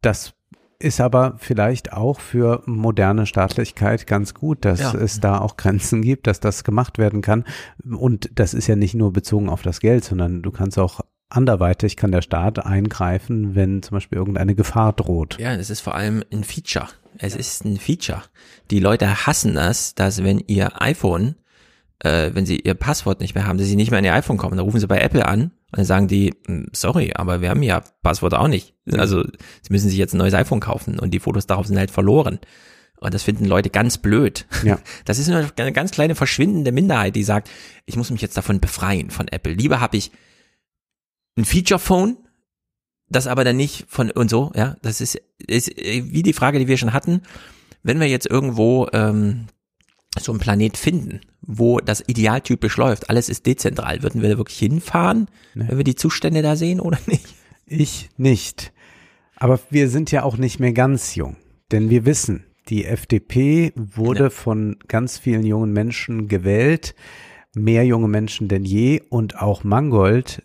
Das 0.03 0.35
ist 0.83 1.01
aber 1.01 1.37
vielleicht 1.39 1.93
auch 1.93 2.19
für 2.19 2.63
moderne 2.67 3.27
Staatlichkeit 3.27 4.07
ganz 4.07 4.35
gut, 4.35 4.65
dass 4.65 4.81
ja. 4.81 4.95
es 4.95 5.21
da 5.21 5.39
auch 5.39 5.57
Grenzen 5.57 6.03
gibt, 6.03 6.27
dass 6.27 6.41
das 6.41 6.65
gemacht 6.65 6.99
werden 6.99 7.23
kann. 7.23 7.45
Und 7.89 8.31
das 8.35 8.53
ist 8.53 8.67
ja 8.67 8.75
nicht 8.75 8.95
nur 8.95 9.13
bezogen 9.13 9.49
auf 9.49 9.63
das 9.63 9.81
Geld, 9.81 10.05
sondern 10.05 10.43
du 10.43 10.51
kannst 10.51 10.79
auch 10.79 11.01
anderweitig 11.37 11.97
kann 11.97 12.13
der 12.13 12.23
Staat 12.23 12.65
eingreifen, 12.65 13.55
wenn 13.55 13.83
zum 13.83 13.97
Beispiel 13.97 14.19
irgendeine 14.19 14.55
Gefahr 14.55 14.93
droht. 14.93 15.39
Ja, 15.39 15.55
es 15.55 15.71
ist 15.71 15.81
vor 15.81 15.95
allem 15.95 16.23
ein 16.33 16.45
Feature. 16.45 16.89
Es 17.19 17.35
ist 17.35 17.65
ein 17.65 17.77
Feature. 17.77 18.23
Die 18.71 18.81
Leute 18.81 19.27
hassen 19.27 19.55
das, 19.55 19.95
dass 19.95 20.23
wenn 20.23 20.39
ihr 20.47 20.81
iPhone, 20.81 21.37
äh, 22.01 22.31
wenn 22.33 22.47
sie 22.47 22.59
ihr 22.59 22.75
Passwort 22.75 23.21
nicht 23.21 23.35
mehr 23.35 23.47
haben, 23.47 23.59
dass 23.59 23.67
sie 23.67 23.77
nicht 23.77 23.91
mehr 23.91 23.99
an 23.99 24.05
ihr 24.05 24.15
iPhone 24.15 24.39
kommen, 24.39 24.57
dann 24.57 24.65
rufen 24.65 24.81
sie 24.81 24.87
bei 24.87 25.01
Apple 25.01 25.27
an 25.27 25.43
und 25.43 25.79
dann 25.79 25.85
sagen 25.85 26.09
die, 26.09 26.35
hm, 26.47 26.69
sorry, 26.73 27.13
aber 27.15 27.41
wir 27.41 27.51
haben 27.51 27.63
ja 27.63 27.83
Passwort 28.03 28.35
auch 28.35 28.49
nicht. 28.49 28.75
Also 28.91 29.23
sie 29.23 29.73
müssen 29.73 29.89
sich 29.89 29.99
jetzt 29.99 30.15
ein 30.15 30.19
neues 30.19 30.35
iPhone 30.35 30.61
kaufen 30.61 30.99
und 30.99 31.13
die 31.13 31.21
Fotos 31.21 31.47
darauf 31.47 31.67
sind 31.67 31.79
halt 31.79 31.91
verloren. 31.91 32.39
Und 33.01 33.15
das 33.15 33.25
finden 33.25 33.47
Leute 33.47 33.69
ganz 33.69 33.99
blöd. 33.99 34.47
Ja. 34.63 34.79
Das 35.05 35.19
ist 35.19 35.29
nur 35.29 35.45
eine 35.57 35.73
ganz 35.73 35.91
kleine 35.91 36.15
verschwindende 36.15 36.71
Minderheit, 36.71 37.17
die 37.17 37.25
sagt, 37.25 37.51
ich 37.85 37.97
muss 37.97 38.11
mich 38.11 38.23
jetzt 38.23 38.37
davon 38.37 38.61
befreien 38.61 39.11
von 39.11 39.27
Apple. 39.27 39.53
Lieber 39.53 39.81
habe 39.81 39.97
ich 39.97 40.13
ein 41.37 41.45
Feature-Phone, 41.45 42.17
das 43.09 43.27
aber 43.27 43.45
dann 43.45 43.57
nicht 43.57 43.87
von 43.89 44.11
und 44.11 44.31
so, 44.31 44.53
ja, 44.55 44.77
das 44.83 45.01
ist, 45.01 45.21
ist 45.39 45.71
wie 45.77 46.23
die 46.23 46.33
Frage, 46.33 46.59
die 46.59 46.69
wir 46.69 46.77
schon 46.79 46.93
hatten, 46.93 47.23
wenn 47.83 48.01
wir 48.01 48.09
jetzt 48.09 48.27
irgendwo 48.27 48.89
ähm, 48.93 49.47
so 50.19 50.33
einen 50.33 50.41
Planet 50.41 50.77
finden, 50.77 51.21
wo 51.41 51.81
das 51.81 52.05
idealtypisch 52.07 52.77
läuft, 52.77 53.11
alles 53.11 53.29
ist 53.29 53.47
dezentral, 53.47 54.03
würden 54.03 54.23
wir 54.23 54.29
da 54.29 54.37
wirklich 54.37 54.59
hinfahren, 54.59 55.29
nee. 55.55 55.67
wenn 55.69 55.79
wir 55.79 55.85
die 55.85 55.95
Zustände 55.95 56.43
da 56.43 56.57
sehen 56.57 56.81
oder 56.81 56.99
nicht? 57.07 57.35
Ich 57.67 58.11
nicht. 58.17 58.73
Aber 59.37 59.59
wir 59.71 59.89
sind 59.89 60.11
ja 60.11 60.23
auch 60.23 60.37
nicht 60.37 60.61
mehr 60.61 60.73
ganz 60.73 61.15
jung, 61.15 61.37
denn 61.71 61.91
wir 61.91 62.05
wissen, 62.05 62.45
die 62.69 62.85
FDP 62.85 63.73
wurde 63.75 64.25
ja. 64.25 64.31
von 64.31 64.77
ganz 64.87 65.19
vielen 65.19 65.45
jungen 65.45 65.73
Menschen 65.73 66.29
gewählt, 66.29 66.95
mehr 67.55 67.85
junge 67.85 68.09
Menschen 68.09 68.49
denn 68.49 68.65
je 68.65 69.01
und 69.09 69.41
auch 69.41 69.65
Mangold 69.65 70.43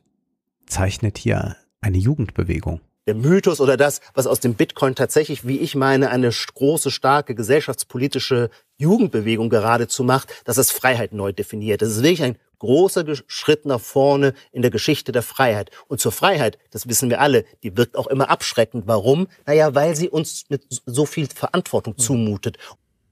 zeichnet 0.68 1.18
hier 1.18 1.56
eine 1.82 1.98
Jugendbewegung. 1.98 2.82
Der 3.08 3.16
Mythos 3.16 3.62
oder 3.62 3.78
das, 3.78 4.02
was 4.14 4.28
aus 4.28 4.42
dem 4.42 4.56
Bitcoin 4.56 4.94
tatsächlich, 4.94 5.48
wie 5.48 5.60
ich 5.60 5.76
meine, 5.76 6.10
eine 6.10 6.30
große, 6.30 6.92
starke 6.92 7.36
gesellschaftspolitische 7.36 8.50
Jugendbewegung 8.76 9.50
geradezu 9.50 10.04
macht, 10.04 10.30
dass 10.44 10.58
es 10.58 10.72
Freiheit 10.72 11.14
neu 11.14 11.32
definiert. 11.32 11.82
Das 11.82 11.90
ist 11.90 12.04
wirklich 12.04 12.24
ein 12.24 12.38
großer 12.60 13.06
Schritt 13.28 13.66
nach 13.66 13.80
vorne 13.80 14.34
in 14.52 14.62
der 14.62 14.72
Geschichte 14.72 15.14
der 15.14 15.24
Freiheit. 15.24 15.72
Und 15.88 16.02
zur 16.02 16.12
Freiheit, 16.12 16.58
das 16.72 16.90
wissen 16.90 17.10
wir 17.10 17.22
alle, 17.22 17.46
die 17.64 17.78
wirkt 17.78 17.96
auch 17.96 18.08
immer 18.08 18.30
abschreckend. 18.30 18.88
Warum? 18.88 19.28
Naja, 19.46 19.74
weil 19.74 19.96
sie 19.96 20.10
uns 20.10 20.44
mit 20.50 20.64
so 20.86 21.06
viel 21.06 21.28
Verantwortung 21.28 21.98
zumutet. 21.98 22.58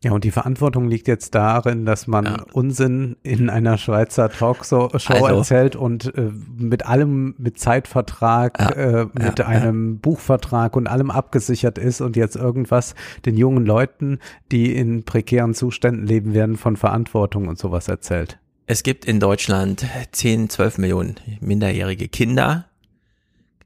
Ja, 0.06 0.12
und 0.12 0.24
die 0.24 0.30
Verantwortung 0.30 0.88
liegt 0.88 1.08
jetzt 1.08 1.34
darin, 1.34 1.84
dass 1.84 2.06
man 2.06 2.26
ja. 2.26 2.46
Unsinn 2.54 3.16
in 3.24 3.50
einer 3.50 3.80
Schweizer 3.80 4.30
Talkshow 4.30 4.90
also. 4.92 5.26
erzählt 5.26 5.76
und 5.76 6.14
äh, 6.16 6.30
mit 6.60 6.86
allem, 6.86 7.34
mit 7.40 7.58
Zeitvertrag, 7.58 8.60
ja. 8.60 8.70
äh, 8.70 9.08
mit 9.16 9.40
ja. 9.40 9.48
einem 9.48 9.98
Buchvertrag 9.98 10.76
und 10.76 10.86
allem 10.86 11.10
abgesichert 11.10 11.80
ist 11.80 12.02
und 12.02 12.16
jetzt 12.16 12.36
irgendwas 12.36 12.94
den 13.26 13.36
jungen 13.36 13.66
Leuten, 13.66 14.20
die 14.52 14.76
in 14.76 15.06
prekären 15.06 15.56
Zuständen 15.56 16.06
leben 16.06 16.36
werden, 16.36 16.56
von 16.56 16.76
Verantwortung 16.76 17.48
und 17.48 17.58
sowas 17.58 17.88
erzählt. 17.88 18.38
Es 18.68 18.84
gibt 18.84 19.06
in 19.06 19.20
Deutschland 19.20 19.88
10, 20.12 20.52
12 20.52 20.78
Millionen 20.78 21.16
minderjährige 21.40 22.10
Kinder. 22.10 22.66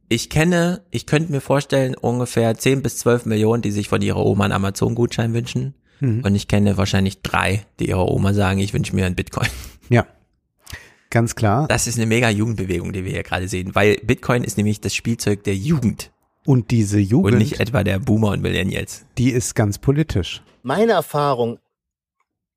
Ich 0.08 0.30
kenne, 0.30 0.84
ich 0.90 1.06
könnte 1.06 1.34
mir 1.34 1.42
vorstellen, 1.42 1.96
ungefähr 1.96 2.56
10 2.56 2.82
bis 2.82 2.96
12 3.00 3.26
Millionen, 3.26 3.62
die 3.62 3.72
sich 3.72 3.90
von 3.90 4.02
ihrer 4.02 4.26
Oma 4.26 4.46
einen 4.46 4.54
Amazon-Gutschein 4.54 5.34
wünschen. 5.34 5.74
Mhm. 6.00 6.24
Und 6.24 6.36
ich 6.36 6.48
kenne 6.48 6.78
wahrscheinlich 6.78 7.22
drei, 7.22 7.66
die 7.80 7.90
ihrer 7.90 8.10
Oma 8.10 8.34
sagen, 8.34 8.60
ich 8.60 8.74
wünsche 8.74 8.96
mir 8.96 9.06
einen 9.06 9.16
Bitcoin. 9.16 9.50
Ja. 9.90 10.06
Ganz 11.10 11.36
klar. 11.36 11.68
Das 11.68 11.88
ist 11.88 11.98
eine 11.98 12.06
mega 12.06 12.30
Jugendbewegung, 12.30 12.94
die 12.94 13.04
wir 13.04 13.12
hier 13.12 13.24
gerade 13.24 13.48
sehen, 13.48 13.74
weil 13.74 13.98
Bitcoin 14.04 14.44
ist 14.44 14.58
nämlich 14.58 14.80
das 14.80 14.94
Spielzeug 14.94 15.44
der 15.44 15.56
Jugend. 15.56 16.12
Und 16.46 16.72
diese 16.72 17.00
Jugend. 17.00 17.34
Und 17.34 17.40
nicht 17.40 17.60
etwa 17.60 17.84
der 17.84 18.00
Boomer 18.00 18.30
und 18.30 18.42
Millennials. 18.42 19.06
Die 19.18 19.32
ist 19.32 19.56
ganz 19.56 19.80
politisch. 19.80 20.44
Meine 20.62 20.92
Erfahrung 20.92 21.60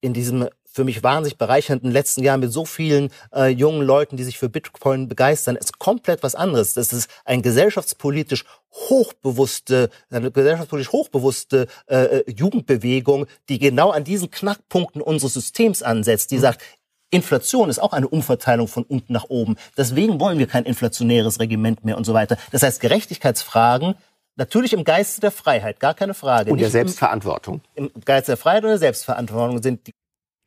in 0.01 0.13
diesem 0.13 0.49
für 0.73 0.85
mich 0.85 1.03
wahnsinnig 1.03 1.39
bereichernden 1.39 1.91
letzten 1.91 2.25
Jahr 2.25 2.39
mit 2.39 2.51
so 2.51 2.65
vielen 2.65 3.11
äh, 3.35 3.49
jungen 3.49 3.83
Leuten, 3.83 4.17
die 4.17 4.25
sich 4.25 4.39
für 4.39 4.49
Bitcoin 4.49 5.07
begeistern, 5.07 5.57
ist 5.57 5.79
komplett 5.79 6.23
was 6.23 6.35
anderes. 6.35 6.75
Das 6.75 6.93
ist 6.93 7.11
ein 7.25 7.43
gesellschaftspolitisch 7.43 8.45
hochbewusste, 8.73 9.91
eine 10.11 10.31
gesellschaftspolitisch 10.31 10.93
hochbewusste 10.93 11.67
äh, 11.87 11.97
äh, 11.97 12.31
Jugendbewegung, 12.31 13.27
die 13.51 13.59
genau 13.59 13.91
an 13.91 14.05
diesen 14.05 14.31
Knackpunkten 14.31 15.03
unseres 15.03 15.35
Systems 15.35 15.83
ansetzt, 15.83 16.31
die 16.31 16.37
mhm. 16.37 16.43
sagt, 16.43 16.63
Inflation 17.11 17.69
ist 17.69 17.79
auch 17.79 17.93
eine 17.93 18.09
Umverteilung 18.09 18.69
von 18.69 18.85
unten 18.85 19.13
nach 19.13 19.25
oben. 19.29 19.57
Deswegen 19.77 20.19
wollen 20.19 20.39
wir 20.39 20.47
kein 20.47 20.65
inflationäres 20.65 21.41
Regiment 21.41 21.85
mehr 21.85 21.99
und 21.99 22.05
so 22.05 22.15
weiter. 22.15 22.39
Das 22.51 22.63
heißt, 22.63 22.81
Gerechtigkeitsfragen 22.81 23.95
Natürlich 24.37 24.73
im 24.73 24.83
Geiste 24.83 25.21
der 25.21 25.31
Freiheit, 25.31 25.79
gar 25.79 25.93
keine 25.93 26.15
Frage. 26.15 26.51
Und 26.51 26.59
der 26.59 26.71
Selbstverantwortung. 26.71 27.61
Im, 27.75 27.91
Im 27.95 28.01
Geiste 28.01 28.33
der 28.33 28.39
Freiheit 28.39 28.65
und 28.65 28.71
der 28.71 28.79
Selbstverantwortung 28.79 29.63
sind 29.63 29.87
die 29.87 29.93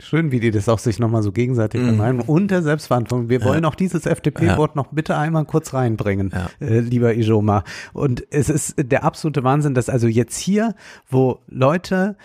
Schön, 0.02 0.32
wie 0.32 0.42
die 0.42 0.52
das 0.52 0.68
auch 0.68 0.80
sich 0.80 1.00
nochmal 1.00 1.24
so 1.24 1.32
gegenseitig 1.32 1.82
mm. 1.82 1.86
vermeiden. 1.86 2.22
Und 2.22 2.52
der 2.52 2.62
Selbstverantwortung. 2.62 3.30
Wir 3.30 3.40
ja. 3.40 3.46
wollen 3.46 3.64
auch 3.64 3.76
dieses 3.76 4.06
FDP-Wort 4.06 4.72
ja. 4.72 4.82
noch 4.82 4.88
bitte 4.88 5.18
einmal 5.18 5.46
kurz 5.46 5.74
reinbringen, 5.74 6.34
ja. 6.34 6.50
äh, 6.60 6.80
lieber 6.80 7.14
Ijoma. 7.16 7.64
Und 7.94 8.26
es 8.30 8.50
ist 8.50 8.76
der 8.78 9.06
absolute 9.06 9.44
Wahnsinn, 9.46 9.74
dass 9.74 9.88
also 9.88 10.08
jetzt 10.08 10.38
hier, 10.38 10.76
wo 11.10 11.40
Leute 11.48 12.18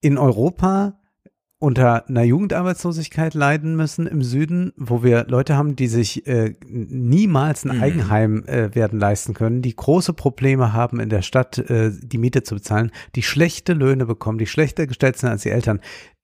in 0.00 0.18
Europa 0.18 0.94
unter 1.62 2.08
einer 2.08 2.24
Jugendarbeitslosigkeit 2.24 3.34
leiden 3.34 3.76
müssen 3.76 4.08
im 4.08 4.24
Süden, 4.24 4.72
wo 4.76 5.04
wir 5.04 5.26
Leute 5.28 5.56
haben, 5.56 5.76
die 5.76 5.86
sich 5.86 6.26
äh, 6.26 6.54
niemals 6.66 7.64
ein 7.64 7.76
mhm. 7.76 7.82
Eigenheim 7.84 8.44
äh, 8.46 8.74
werden 8.74 8.98
leisten 8.98 9.32
können, 9.32 9.62
die 9.62 9.76
große 9.76 10.12
Probleme 10.12 10.72
haben 10.72 10.98
in 10.98 11.08
der 11.08 11.22
Stadt, 11.22 11.58
äh, 11.58 11.92
die 11.96 12.18
Miete 12.18 12.42
zu 12.42 12.56
bezahlen, 12.56 12.90
die 13.14 13.22
schlechte 13.22 13.74
Löhne 13.74 14.06
bekommen, 14.06 14.38
die 14.38 14.48
schlechter 14.48 14.88
gestellt 14.88 15.18
sind 15.18 15.30
als 15.30 15.42
die 15.42 15.50
Eltern 15.50 15.78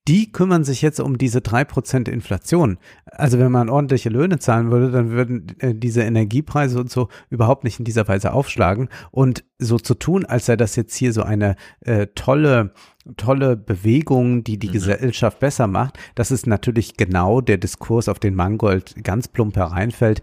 die 0.08 0.32
kümmern 0.32 0.64
sich 0.64 0.80
jetzt 0.80 1.00
um 1.00 1.18
diese 1.18 1.42
drei 1.42 1.64
Prozent 1.64 2.08
Inflation. 2.08 2.78
Also 3.04 3.38
wenn 3.38 3.52
man 3.52 3.68
ordentliche 3.68 4.08
Löhne 4.08 4.38
zahlen 4.38 4.70
würde, 4.70 4.90
dann 4.90 5.10
würden 5.10 5.46
äh, 5.58 5.74
diese 5.74 6.02
Energiepreise 6.02 6.80
und 6.80 6.90
so 6.90 7.08
überhaupt 7.28 7.62
nicht 7.62 7.78
in 7.78 7.84
dieser 7.84 8.08
Weise 8.08 8.32
aufschlagen. 8.32 8.88
Und 9.10 9.44
so 9.58 9.78
zu 9.78 9.94
tun, 9.94 10.24
als 10.24 10.46
sei 10.46 10.56
das 10.56 10.76
jetzt 10.76 10.96
hier 10.96 11.12
so 11.12 11.22
eine 11.22 11.56
äh, 11.80 12.06
tolle 12.14 12.72
tolle 13.16 13.56
Bewegung, 13.56 14.44
die 14.44 14.58
die 14.58 14.68
mhm. 14.68 14.72
Gesellschaft 14.72 15.38
besser 15.38 15.66
macht. 15.66 15.98
Das 16.14 16.30
ist 16.30 16.46
natürlich 16.46 16.98
genau 16.98 17.40
der 17.40 17.56
Diskurs, 17.56 18.08
auf 18.08 18.18
den 18.18 18.34
Mangold 18.34 19.02
ganz 19.02 19.28
plump 19.28 19.56
hereinfällt 19.56 20.20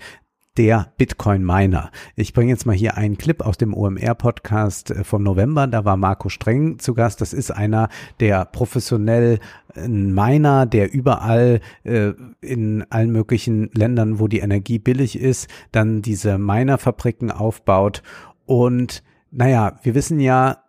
der 0.58 0.94
Bitcoin-Miner. 0.98 1.92
Ich 2.16 2.34
bringe 2.34 2.52
jetzt 2.52 2.66
mal 2.66 2.76
hier 2.76 2.98
einen 2.98 3.18
Clip 3.18 3.42
aus 3.42 3.58
dem 3.58 3.74
OMR-Podcast 3.74 4.92
äh, 4.92 5.04
vom 5.04 5.24
November. 5.24 5.68
Da 5.68 5.86
war 5.86 5.98
Marco 5.98 6.30
Streng 6.30 6.80
zu 6.80 6.94
Gast. 6.94 7.22
Das 7.22 7.34
ist 7.34 7.52
einer 7.52 7.90
der 8.20 8.46
professionell 8.46 9.40
äh, 9.76 9.88
Miner, 9.88 10.66
der 10.66 10.94
überall 10.94 11.62
äh, 11.84 12.14
in 12.42 12.86
allen 12.90 13.12
möglichen 13.12 13.70
Ländern, 13.74 14.20
wo 14.20 14.28
die 14.28 14.40
Energie 14.40 14.80
billig 14.80 15.20
ist, 15.20 15.50
dann 15.72 16.02
diese 16.02 16.38
Minerfabriken 16.38 17.32
aufbaut. 17.32 18.02
Und 18.46 19.04
naja, 19.32 19.80
wir 19.84 19.96
wissen 19.96 20.20
ja, 20.20 20.60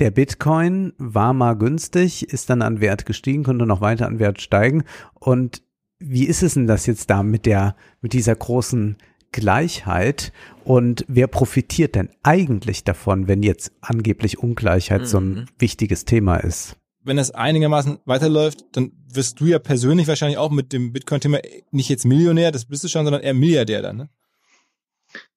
der 0.00 0.10
Bitcoin 0.10 0.92
war 0.98 1.32
mal 1.32 1.54
günstig, 1.54 2.28
ist 2.32 2.50
dann 2.50 2.62
an 2.62 2.80
Wert 2.80 3.06
gestiegen, 3.06 3.44
konnte 3.44 3.64
noch 3.64 3.80
weiter 3.80 4.06
an 4.06 4.18
Wert 4.18 4.40
steigen. 4.40 4.82
Und 5.14 5.62
wie 5.98 6.24
ist 6.24 6.42
es 6.42 6.54
denn 6.54 6.66
das 6.66 6.86
jetzt 6.86 7.10
da 7.10 7.22
mit 7.22 7.46
der, 7.46 7.76
mit 8.00 8.12
dieser 8.12 8.34
großen 8.34 8.96
Gleichheit 9.34 10.32
und 10.64 11.04
wer 11.08 11.26
profitiert 11.26 11.96
denn 11.96 12.08
eigentlich 12.22 12.84
davon, 12.84 13.26
wenn 13.26 13.42
jetzt 13.42 13.72
angeblich 13.80 14.38
Ungleichheit 14.38 15.02
mhm. 15.02 15.06
so 15.06 15.18
ein 15.18 15.28
mhm. 15.28 15.46
wichtiges 15.58 16.04
Thema 16.04 16.36
ist? 16.36 16.76
Wenn 17.02 17.16
das 17.16 17.32
einigermaßen 17.32 17.98
weiterläuft, 18.06 18.64
dann 18.72 18.92
wirst 19.12 19.40
du 19.40 19.46
ja 19.46 19.58
persönlich 19.58 20.06
wahrscheinlich 20.08 20.38
auch 20.38 20.50
mit 20.50 20.72
dem 20.72 20.92
Bitcoin-Thema 20.92 21.38
nicht 21.72 21.90
jetzt 21.90 22.06
Millionär, 22.06 22.52
das 22.52 22.64
bist 22.64 22.84
du 22.84 22.88
schon, 22.88 23.04
sondern 23.04 23.22
eher 23.22 23.34
Milliardär 23.34 23.82
dann, 23.82 23.96
ne? 23.96 24.08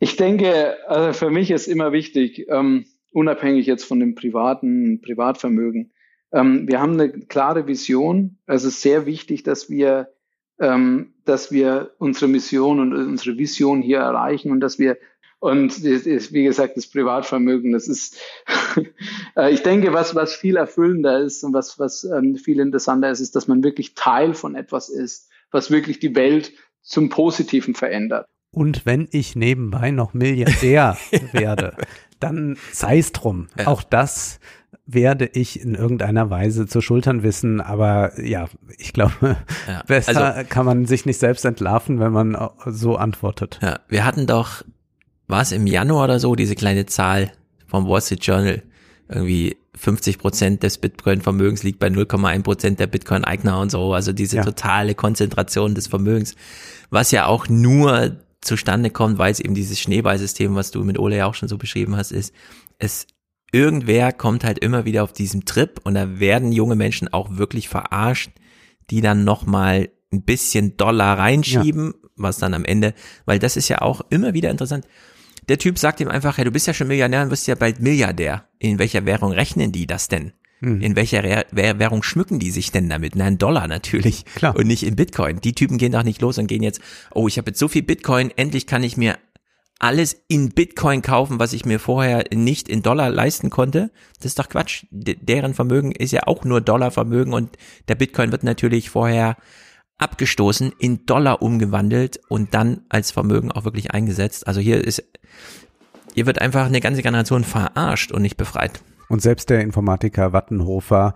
Ich 0.00 0.16
denke, 0.16 0.76
also 0.86 1.12
für 1.14 1.30
mich 1.30 1.50
ist 1.50 1.66
immer 1.66 1.92
wichtig, 1.92 2.46
ähm, 2.50 2.84
unabhängig 3.12 3.64
jetzt 3.64 3.84
von 3.84 4.00
dem 4.00 4.14
privaten 4.14 5.00
Privatvermögen, 5.00 5.92
ähm, 6.34 6.66
wir 6.68 6.80
haben 6.80 6.94
eine 6.94 7.10
klare 7.10 7.66
Vision. 7.68 8.38
Es 8.46 8.64
ist 8.64 8.82
sehr 8.82 9.06
wichtig, 9.06 9.44
dass 9.44 9.70
wir 9.70 10.13
ähm, 10.60 11.14
dass 11.24 11.52
wir 11.52 11.92
unsere 11.98 12.28
Mission 12.28 12.80
und 12.80 12.92
unsere 12.94 13.36
Vision 13.36 13.82
hier 13.82 13.98
erreichen 13.98 14.50
und 14.50 14.60
dass 14.60 14.78
wir 14.78 14.96
und 15.44 15.84
wie 15.84 16.44
gesagt, 16.44 16.74
das 16.78 16.86
Privatvermögen, 16.86 17.72
das 17.72 17.86
ist, 17.86 18.18
äh, 19.36 19.52
ich 19.52 19.62
denke, 19.62 19.92
was, 19.92 20.14
was 20.14 20.34
viel 20.34 20.56
erfüllender 20.56 21.20
ist 21.20 21.44
und 21.44 21.52
was, 21.52 21.78
was 21.78 22.04
ähm, 22.04 22.36
viel 22.36 22.60
interessanter 22.60 23.10
ist, 23.10 23.20
ist, 23.20 23.36
dass 23.36 23.46
man 23.46 23.62
wirklich 23.62 23.94
Teil 23.94 24.32
von 24.32 24.54
etwas 24.54 24.88
ist, 24.88 25.28
was 25.50 25.70
wirklich 25.70 25.98
die 25.98 26.16
Welt 26.16 26.54
zum 26.80 27.10
Positiven 27.10 27.74
verändert. 27.74 28.26
Und 28.52 28.86
wenn 28.86 29.06
ich 29.10 29.36
nebenbei 29.36 29.90
noch 29.90 30.14
Milliardär 30.14 30.96
werde, 31.32 31.76
dann 32.20 32.56
sei 32.72 32.98
es 32.98 33.12
drum. 33.12 33.48
Ja. 33.58 33.66
Auch 33.66 33.82
das 33.82 34.40
werde 34.86 35.26
ich 35.26 35.60
in 35.60 35.74
irgendeiner 35.74 36.28
Weise 36.30 36.66
zu 36.66 36.80
Schultern 36.80 37.22
wissen, 37.22 37.60
aber 37.60 38.20
ja, 38.20 38.48
ich 38.76 38.92
glaube, 38.92 39.36
ja, 39.66 39.82
besser 39.86 40.36
also, 40.36 40.48
kann 40.48 40.66
man 40.66 40.84
sich 40.86 41.06
nicht 41.06 41.18
selbst 41.18 41.44
entlarven, 41.44 42.00
wenn 42.00 42.12
man 42.12 42.36
so 42.66 42.96
antwortet. 42.96 43.58
Ja, 43.62 43.80
wir 43.88 44.04
hatten 44.04 44.26
doch, 44.26 44.62
war 45.26 45.40
es 45.40 45.52
im 45.52 45.66
Januar 45.66 46.04
oder 46.04 46.20
so, 46.20 46.34
diese 46.34 46.54
kleine 46.54 46.86
Zahl 46.86 47.32
vom 47.66 47.88
Wall 47.88 48.02
Street 48.02 48.24
Journal, 48.24 48.62
irgendwie 49.08 49.56
50 49.74 50.18
Prozent 50.18 50.62
des 50.62 50.78
Bitcoin-Vermögens 50.78 51.62
liegt 51.62 51.78
bei 51.78 51.88
0,1 51.88 52.42
Prozent 52.42 52.80
der 52.80 52.86
Bitcoin-Eigner 52.86 53.58
und 53.60 53.70
so, 53.70 53.94
also 53.94 54.12
diese 54.12 54.36
ja. 54.36 54.44
totale 54.44 54.94
Konzentration 54.94 55.74
des 55.74 55.86
Vermögens, 55.86 56.36
was 56.90 57.10
ja 57.10 57.26
auch 57.26 57.48
nur 57.48 58.16
zustande 58.42 58.90
kommt, 58.90 59.18
weil 59.18 59.32
es 59.32 59.40
eben 59.40 59.54
dieses 59.54 59.80
Schneeballsystem, 59.80 60.54
was 60.54 60.70
du 60.70 60.84
mit 60.84 60.98
Ole 60.98 61.16
ja 61.16 61.26
auch 61.26 61.34
schon 61.34 61.48
so 61.48 61.56
beschrieben 61.56 61.96
hast, 61.96 62.12
ist, 62.12 62.34
es 62.78 63.06
irgendwer 63.54 64.12
kommt 64.12 64.42
halt 64.42 64.58
immer 64.58 64.84
wieder 64.84 65.04
auf 65.04 65.12
diesem 65.12 65.44
Trip 65.44 65.80
und 65.84 65.94
da 65.94 66.18
werden 66.18 66.50
junge 66.50 66.74
Menschen 66.74 67.06
auch 67.12 67.36
wirklich 67.36 67.68
verarscht, 67.68 68.32
die 68.90 69.00
dann 69.00 69.22
nochmal 69.22 69.90
ein 70.12 70.22
bisschen 70.22 70.76
Dollar 70.76 71.18
reinschieben, 71.18 71.94
ja. 71.94 72.08
was 72.16 72.38
dann 72.38 72.52
am 72.52 72.64
Ende, 72.64 72.94
weil 73.26 73.38
das 73.38 73.56
ist 73.56 73.68
ja 73.68 73.80
auch 73.80 74.00
immer 74.10 74.34
wieder 74.34 74.50
interessant. 74.50 74.86
Der 75.48 75.58
Typ 75.58 75.78
sagt 75.78 76.00
ihm 76.00 76.08
einfach, 76.08 76.36
ja, 76.36 76.44
du 76.44 76.50
bist 76.50 76.66
ja 76.66 76.74
schon 76.74 76.88
Millionär 76.88 77.22
und 77.22 77.30
wirst 77.30 77.46
ja 77.46 77.54
bald 77.54 77.78
Milliardär. 77.78 78.48
In 78.58 78.80
welcher 78.80 79.06
Währung 79.06 79.30
rechnen 79.30 79.70
die 79.70 79.86
das 79.86 80.08
denn? 80.08 80.32
Mhm. 80.60 80.80
In 80.80 80.96
welcher 80.96 81.22
Währung 81.22 82.02
schmücken 82.02 82.40
die 82.40 82.50
sich 82.50 82.72
denn 82.72 82.88
damit? 82.88 83.14
Nein, 83.14 83.38
Dollar 83.38 83.68
natürlich. 83.68 84.24
Klar. 84.34 84.56
Und 84.56 84.66
nicht 84.66 84.82
in 84.82 84.96
Bitcoin. 84.96 85.40
Die 85.40 85.54
Typen 85.54 85.78
gehen 85.78 85.92
doch 85.92 86.02
nicht 86.02 86.20
los 86.20 86.38
und 86.38 86.48
gehen 86.48 86.62
jetzt, 86.62 86.80
oh, 87.12 87.28
ich 87.28 87.38
habe 87.38 87.50
jetzt 87.50 87.60
so 87.60 87.68
viel 87.68 87.82
Bitcoin, 87.82 88.32
endlich 88.34 88.66
kann 88.66 88.82
ich 88.82 88.96
mir 88.96 89.16
alles 89.84 90.16
in 90.28 90.48
Bitcoin 90.48 91.02
kaufen, 91.02 91.38
was 91.38 91.52
ich 91.52 91.66
mir 91.66 91.78
vorher 91.78 92.24
nicht 92.32 92.70
in 92.70 92.80
Dollar 92.80 93.10
leisten 93.10 93.50
konnte. 93.50 93.90
Das 94.16 94.24
ist 94.24 94.38
doch 94.38 94.48
Quatsch. 94.48 94.86
D 94.90 95.14
deren 95.20 95.52
Vermögen 95.52 95.92
ist 95.92 96.10
ja 96.10 96.22
auch 96.26 96.46
nur 96.46 96.62
Dollarvermögen 96.62 97.34
und 97.34 97.58
der 97.88 97.94
Bitcoin 97.94 98.32
wird 98.32 98.44
natürlich 98.44 98.88
vorher 98.88 99.36
abgestoßen, 99.98 100.72
in 100.78 101.04
Dollar 101.04 101.42
umgewandelt 101.42 102.18
und 102.30 102.54
dann 102.54 102.80
als 102.88 103.10
Vermögen 103.10 103.52
auch 103.52 103.66
wirklich 103.66 103.90
eingesetzt. 103.90 104.46
Also 104.46 104.58
hier 104.58 104.82
ist, 104.82 105.04
hier 106.14 106.24
wird 106.24 106.40
einfach 106.40 106.64
eine 106.64 106.80
ganze 106.80 107.02
Generation 107.02 107.44
verarscht 107.44 108.10
und 108.10 108.22
nicht 108.22 108.38
befreit. 108.38 108.80
Und 109.10 109.20
selbst 109.20 109.50
der 109.50 109.60
Informatiker 109.60 110.32
Wattenhofer 110.32 111.12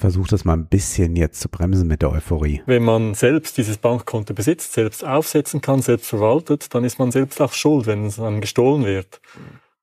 versucht 0.00 0.32
das 0.32 0.44
mal 0.44 0.54
ein 0.54 0.66
bisschen 0.66 1.14
jetzt 1.14 1.40
zu 1.40 1.48
bremsen 1.48 1.86
mit 1.86 2.02
der 2.02 2.10
Euphorie. 2.10 2.62
Wenn 2.66 2.82
man 2.82 3.14
selbst 3.14 3.58
dieses 3.58 3.76
Bankkonto 3.76 4.34
besitzt, 4.34 4.72
selbst 4.72 5.04
aufsetzen 5.04 5.60
kann, 5.60 5.82
selbst 5.82 6.08
verwaltet, 6.08 6.74
dann 6.74 6.84
ist 6.84 6.98
man 6.98 7.12
selbst 7.12 7.40
auch 7.40 7.52
schuld, 7.52 7.86
wenn 7.86 8.06
es 8.06 8.18
einem 8.18 8.40
gestohlen 8.40 8.84
wird. 8.84 9.20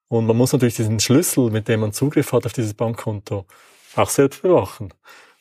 Und 0.09 0.25
man 0.25 0.35
muss 0.35 0.53
natürlich 0.53 0.75
diesen 0.75 0.99
Schlüssel, 0.99 1.51
mit 1.51 1.67
dem 1.67 1.81
man 1.81 1.93
Zugriff 1.93 2.33
hat 2.33 2.45
auf 2.45 2.53
dieses 2.53 2.73
Bankkonto, 2.73 3.45
auch 3.95 4.09
selbst 4.09 4.41
bewachen. 4.41 4.93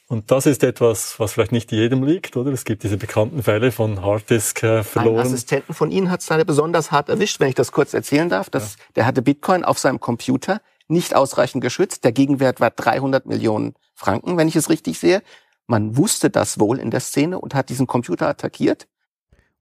Und 0.08 0.30
das 0.30 0.46
ist 0.46 0.62
etwas, 0.62 1.18
was 1.18 1.32
vielleicht 1.32 1.50
nicht 1.50 1.72
jedem 1.72 2.05
liegt, 2.05 2.36
oder? 2.36 2.52
Es 2.52 2.64
gibt 2.64 2.84
diese 2.84 2.96
bekannten 2.96 3.42
Fälle 3.42 3.72
von 3.72 4.02
Harddisk 4.02 4.62
äh, 4.62 4.84
verloren. 4.84 5.18
Ein 5.18 5.26
Assistenten 5.26 5.74
von 5.74 5.90
Ihnen 5.90 6.10
hat 6.10 6.20
es 6.20 6.28
leider 6.28 6.44
besonders 6.44 6.92
hart 6.92 7.08
erwischt, 7.08 7.40
wenn 7.40 7.48
ich 7.48 7.56
das 7.56 7.72
kurz 7.72 7.92
erzählen 7.92 8.28
darf. 8.28 8.48
Das, 8.48 8.74
ja. 8.74 8.84
Der 8.96 9.06
hatte 9.06 9.22
Bitcoin 9.22 9.64
auf 9.64 9.78
seinem 9.80 9.98
Computer 9.98 10.60
nicht 10.89 11.15
ausreichend 11.15 11.62
geschützt. 11.62 12.05
Der 12.05 12.12
Gegenwert 12.12 12.60
war 12.60 12.70
300 12.70 13.26
Millionen 13.26 13.74
Franken, 13.94 14.36
wenn 14.36 14.48
ich 14.48 14.56
es 14.56 14.70
richtig 14.70 14.98
sehe. 14.98 15.23
Man 15.66 15.97
wusste 15.97 16.31
das 16.31 16.60
wohl 16.60 16.78
in 16.78 16.90
der 16.90 17.00
Szene 17.00 17.40
und 17.40 17.55
hat 17.55 17.68
diesen 17.68 17.86
Computer 17.86 18.28
attackiert. 18.28 18.86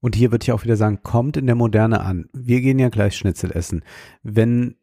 Und 0.01 0.15
hier 0.15 0.31
würde 0.31 0.43
ich 0.43 0.51
auch 0.51 0.63
wieder 0.63 0.77
sagen, 0.77 1.01
kommt 1.01 1.35
in 1.35 1.47
der 1.47 1.55
Moderne 1.55 2.01
an. 2.01 2.29
Wir 2.31 2.61
gehen 2.61 2.77
ja 2.77 2.89
gleich 2.89 3.17
Schnitzel 3.17 3.51
essen. 3.51 3.83
Wenn 4.21 4.75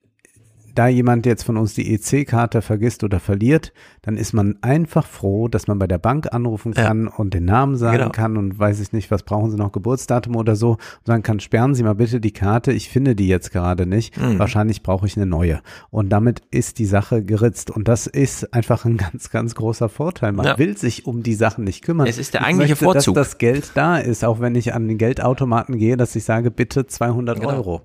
da 0.75 0.89
jemand 0.89 1.27
jetzt 1.27 1.43
von 1.45 1.57
uns 1.57 1.75
die 1.75 1.95
EC-Karte 1.95 2.63
vergisst 2.63 3.05
oder 3.05 3.21
verliert, 3.21 3.73
dann 4.03 4.17
ist 4.17 4.33
man 4.33 4.57
einfach 4.63 5.07
froh, 5.07 5.49
dass 5.49 5.67
man 5.67 5.79
bei 5.79 5.87
der 5.87 5.99
Bank 5.99 6.33
anrufen 6.33 6.75
kann 6.75 7.05
ja. 7.05 7.13
und 7.17 7.35
den 7.35 7.45
Namen 7.45 7.77
sagen 7.77 7.99
genau. 7.99 8.11
kann 8.11 8.37
und 8.37 8.59
weiß 8.59 8.81
ich 8.81 8.93
nicht, 8.93 9.11
was 9.11 9.23
brauchen 9.23 9.51
Sie 9.51 9.57
noch, 9.57 9.73
Geburtsdatum 9.73 10.37
oder 10.37 10.57
so 10.57 10.73
und 10.73 11.07
sagen 11.07 11.23
kann, 11.23 11.41
sperren 11.41 11.75
Sie 11.75 11.83
mal 11.83 11.95
bitte 11.95 12.21
die 12.21 12.33
Karte, 12.33 12.73
ich 12.73 12.89
finde 12.89 13.15
die 13.15 13.29
jetzt 13.29 13.53
gerade 13.53 13.87
nicht, 13.87 14.19
mhm. 14.21 14.39
wahrscheinlich 14.39 14.83
brauche 14.83 15.07
ich 15.07 15.17
eine 15.17 15.27
neue. 15.27 15.61
Und 15.91 16.11
damit 16.11 16.43
ist 16.51 16.79
die 16.79 16.87
Sache 16.87 17.23
geritzt 17.23 17.71
und 17.71 17.89
das 17.89 18.07
ist 18.07 18.53
einfach 18.55 18.85
ein 18.85 18.97
ganz, 18.97 19.31
ganz 19.31 19.55
großer 19.55 19.89
Vorteil. 19.89 20.33
Man 20.33 20.47
ja. 20.47 20.59
will 20.59 20.77
sich 20.77 21.07
um 21.07 21.23
die 21.23 21.35
Sachen 21.35 21.65
nicht 21.65 21.83
kümmern. 21.85 22.07
Es 22.07 22.19
ist 22.19 22.35
der 22.35 22.45
eigentliche 22.45 22.73
möchte, 22.73 22.85
Vorzug. 22.85 23.15
Dass 23.15 23.31
das 23.31 23.39
Geld 23.39 23.73
da 23.75 23.99
ist, 23.99 24.25
auch 24.25 24.41
wenn 24.41 24.55
ich 24.55 24.75
an 24.75 24.89
den 24.89 24.99
Geldautomaten 24.99 25.79
gehe, 25.79 25.97
dass 25.97 26.17
ich 26.17 26.25
sage, 26.25 26.51
bitte 26.51 26.87
200 26.87 27.41
genau. 27.41 27.53
Euro. 27.53 27.83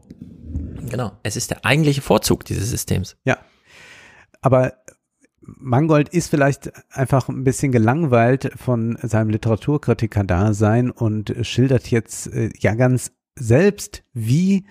Genau. 0.90 1.12
Es 1.24 1.36
ist 1.36 1.52
der 1.52 1.66
eigentliche 1.66 2.02
Vorzug 2.02 2.46
dieses 2.46 2.70
Systems. 2.70 3.18
Ja. 3.26 3.38
Aber 4.42 4.74
Mangold 5.42 6.10
ist 6.10 6.30
vielleicht 6.30 6.72
einfach 6.92 7.30
ein 7.30 7.44
bisschen 7.44 7.72
gelangweilt 7.72 8.52
von 8.56 8.98
seinem 9.02 9.30
Literaturkritiker-Dasein 9.30 10.92
und 10.92 11.34
schildert 11.42 11.90
jetzt 11.90 12.28
äh, 12.28 12.50
ja 12.60 12.76
ganz 12.76 13.12
selbst, 13.36 14.04
wie 14.14 14.66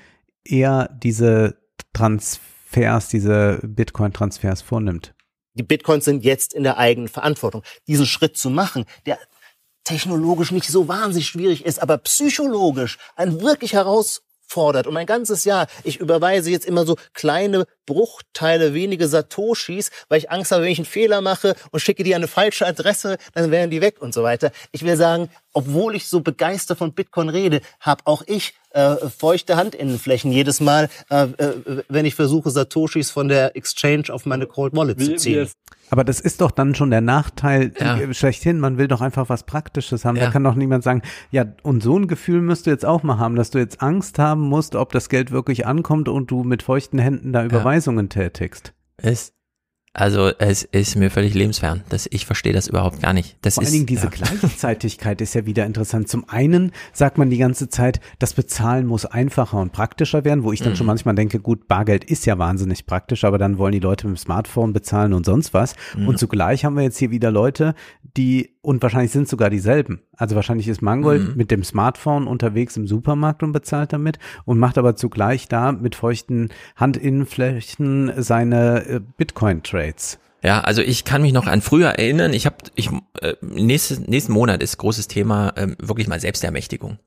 er 0.44 0.90
diese 1.02 1.56
Transfers, 1.92 3.08
diese 3.08 3.60
Bitcoin-Transfers 3.62 4.62
vornimmt. 4.62 5.14
Die 5.54 5.62
Bitcoins 5.62 6.04
sind 6.04 6.24
jetzt 6.24 6.52
in 6.52 6.62
der 6.62 6.76
eigenen 6.76 7.08
Verantwortung. 7.08 7.62
Diesen 7.86 8.06
Schritt 8.06 8.36
zu 8.36 8.50
machen, 8.50 8.84
der 9.06 9.18
technologisch 9.84 10.50
nicht 10.50 10.68
so 10.68 10.88
wahnsinnig 10.88 11.26
schwierig 11.26 11.64
ist, 11.64 11.80
aber 11.80 11.96
psychologisch 11.98 12.98
ein 13.14 13.40
wirklich 13.40 13.72
heraus 13.72 14.22
fordert. 14.46 14.86
Und 14.86 14.94
mein 14.94 15.06
ganzes 15.06 15.44
Jahr, 15.44 15.66
ich 15.84 15.98
überweise 15.98 16.50
jetzt 16.50 16.66
immer 16.66 16.86
so 16.86 16.96
kleine 17.12 17.66
Bruchteile, 17.84 18.74
wenige 18.74 19.08
Satoshis, 19.08 19.90
weil 20.08 20.18
ich 20.18 20.30
Angst 20.30 20.52
habe, 20.52 20.64
wenn 20.64 20.72
ich 20.72 20.78
einen 20.78 20.86
Fehler 20.86 21.20
mache 21.20 21.54
und 21.70 21.80
schicke 21.80 22.02
die 22.02 22.14
an 22.14 22.20
eine 22.20 22.28
falsche 22.28 22.66
Adresse, 22.66 23.18
dann 23.34 23.50
wären 23.50 23.70
die 23.70 23.80
weg 23.80 24.00
und 24.00 24.14
so 24.14 24.22
weiter. 24.22 24.50
Ich 24.72 24.84
will 24.84 24.96
sagen, 24.96 25.30
obwohl 25.56 25.94
ich 25.96 26.06
so 26.06 26.20
begeistert 26.20 26.76
von 26.78 26.92
Bitcoin 26.92 27.30
rede, 27.30 27.62
habe 27.80 28.02
auch 28.04 28.22
ich 28.26 28.52
äh, 28.72 28.96
feuchte 29.08 29.56
Handinnenflächen 29.56 30.30
jedes 30.30 30.60
Mal, 30.60 30.90
äh, 31.08 31.22
äh, 31.24 31.82
wenn 31.88 32.04
ich 32.04 32.14
versuche, 32.14 32.50
Satoshis 32.50 33.10
von 33.10 33.28
der 33.28 33.56
Exchange 33.56 34.04
auf 34.10 34.26
meine 34.26 34.46
Cold 34.46 34.76
Wallet 34.76 35.00
zu 35.00 35.16
ziehen. 35.16 35.48
Aber 35.88 36.04
das 36.04 36.20
ist 36.20 36.42
doch 36.42 36.50
dann 36.50 36.74
schon 36.74 36.90
der 36.90 37.00
Nachteil 37.00 37.72
Ja. 37.80 37.96
äh, 37.96 38.12
schlechthin. 38.12 38.60
Man 38.60 38.76
will 38.76 38.86
doch 38.86 39.00
einfach 39.00 39.30
was 39.30 39.44
Praktisches 39.44 40.04
haben. 40.04 40.16
Da 40.16 40.24
Ja. 40.24 40.30
kann 40.30 40.44
doch 40.44 40.56
niemand 40.56 40.84
sagen, 40.84 41.00
ja, 41.30 41.46
und 41.62 41.82
so 41.82 41.98
ein 41.98 42.06
Gefühl 42.06 42.42
müsst 42.42 42.66
du 42.66 42.70
jetzt 42.70 42.84
auch 42.84 43.02
mal 43.02 43.18
haben, 43.18 43.34
dass 43.36 43.50
du 43.50 43.58
jetzt 43.58 43.80
Angst 43.80 44.18
haben 44.18 44.42
musst, 44.42 44.74
ob 44.74 44.92
das 44.92 45.08
Geld 45.08 45.30
wirklich 45.30 45.64
ankommt 45.66 46.08
und 46.10 46.30
du 46.30 46.42
mit 46.44 46.62
feuchten 46.62 46.98
Händen 46.98 47.32
da 47.32 47.44
Überweisungen 47.44 48.10
tätigst. 48.10 48.74
Es, 48.98 49.32
also 49.96 50.30
es 50.38 50.62
ist 50.62 50.94
mir 50.96 51.10
völlig 51.10 51.32
lebensfern. 51.34 51.82
Das, 51.88 52.06
ich 52.10 52.26
verstehe 52.26 52.52
das 52.52 52.68
überhaupt 52.68 53.00
gar 53.00 53.12
nicht. 53.14 53.36
Das 53.40 53.54
Vor 53.54 53.62
ist, 53.62 53.68
allen 53.68 53.74
Dingen 53.74 53.86
diese 53.86 54.04
ja. 54.04 54.10
Gleichzeitigkeit 54.10 55.20
ist 55.20 55.34
ja 55.34 55.46
wieder 55.46 55.64
interessant. 55.64 56.08
Zum 56.08 56.28
einen 56.28 56.72
sagt 56.92 57.16
man 57.18 57.30
die 57.30 57.38
ganze 57.38 57.68
Zeit, 57.68 58.00
das 58.18 58.34
Bezahlen 58.34 58.86
muss 58.86 59.06
einfacher 59.06 59.58
und 59.58 59.72
praktischer 59.72 60.24
werden, 60.24 60.44
wo 60.44 60.52
ich 60.52 60.60
dann 60.60 60.72
Mhm. 60.72 60.76
schon 60.76 60.86
manchmal 60.86 61.14
denke, 61.14 61.40
gut, 61.40 61.66
Bargeld 61.66 62.04
ist 62.04 62.26
ja 62.26 62.38
wahnsinnig 62.38 62.86
praktisch, 62.86 63.24
aber 63.24 63.38
dann 63.38 63.58
wollen 63.58 63.72
die 63.72 63.80
Leute 63.80 64.06
mit 64.06 64.16
dem 64.16 64.20
Smartphone 64.20 64.72
bezahlen 64.72 65.14
und 65.14 65.24
sonst 65.24 65.54
was. 65.54 65.74
Mhm. 65.96 66.08
Und 66.08 66.18
zugleich 66.18 66.64
haben 66.64 66.76
wir 66.76 66.82
jetzt 66.82 66.98
hier 66.98 67.10
wieder 67.10 67.30
Leute, 67.30 67.74
die, 68.16 68.56
und 68.62 68.82
wahrscheinlich 68.82 69.12
sind 69.12 69.28
sogar 69.28 69.50
dieselben. 69.50 70.00
Also 70.16 70.34
wahrscheinlich 70.36 70.68
ist 70.68 70.82
Mangold 70.82 71.28
Mhm. 71.30 71.36
mit 71.36 71.50
dem 71.50 71.62
Smartphone 71.62 72.26
unterwegs 72.26 72.76
im 72.76 72.86
Supermarkt 72.86 73.42
und 73.42 73.52
bezahlt 73.52 73.92
damit 73.92 74.18
und 74.44 74.58
macht 74.58 74.78
aber 74.78 74.96
zugleich 74.96 75.48
da 75.48 75.72
mit 75.72 75.94
feuchten 75.94 76.50
Handinnenflächen 76.76 78.12
seine 78.16 78.86
äh, 78.86 79.00
Bitcoin-Trades. 79.16 80.18
Ja, 80.42 80.60
also 80.60 80.82
ich 80.82 81.04
kann 81.04 81.22
mich 81.22 81.32
noch 81.32 81.46
an 81.46 81.60
früher 81.60 81.88
erinnern. 81.90 82.32
Ich 82.32 82.46
habe, 82.46 82.56
ich 82.74 82.90
äh, 83.20 83.34
nächstes, 83.40 84.00
nächsten 84.00 84.32
Monat 84.32 84.62
ist 84.62 84.76
großes 84.78 85.08
Thema 85.08 85.52
ähm, 85.56 85.76
wirklich 85.80 86.08
mal 86.08 86.20
Selbstermächtigung. 86.20 86.98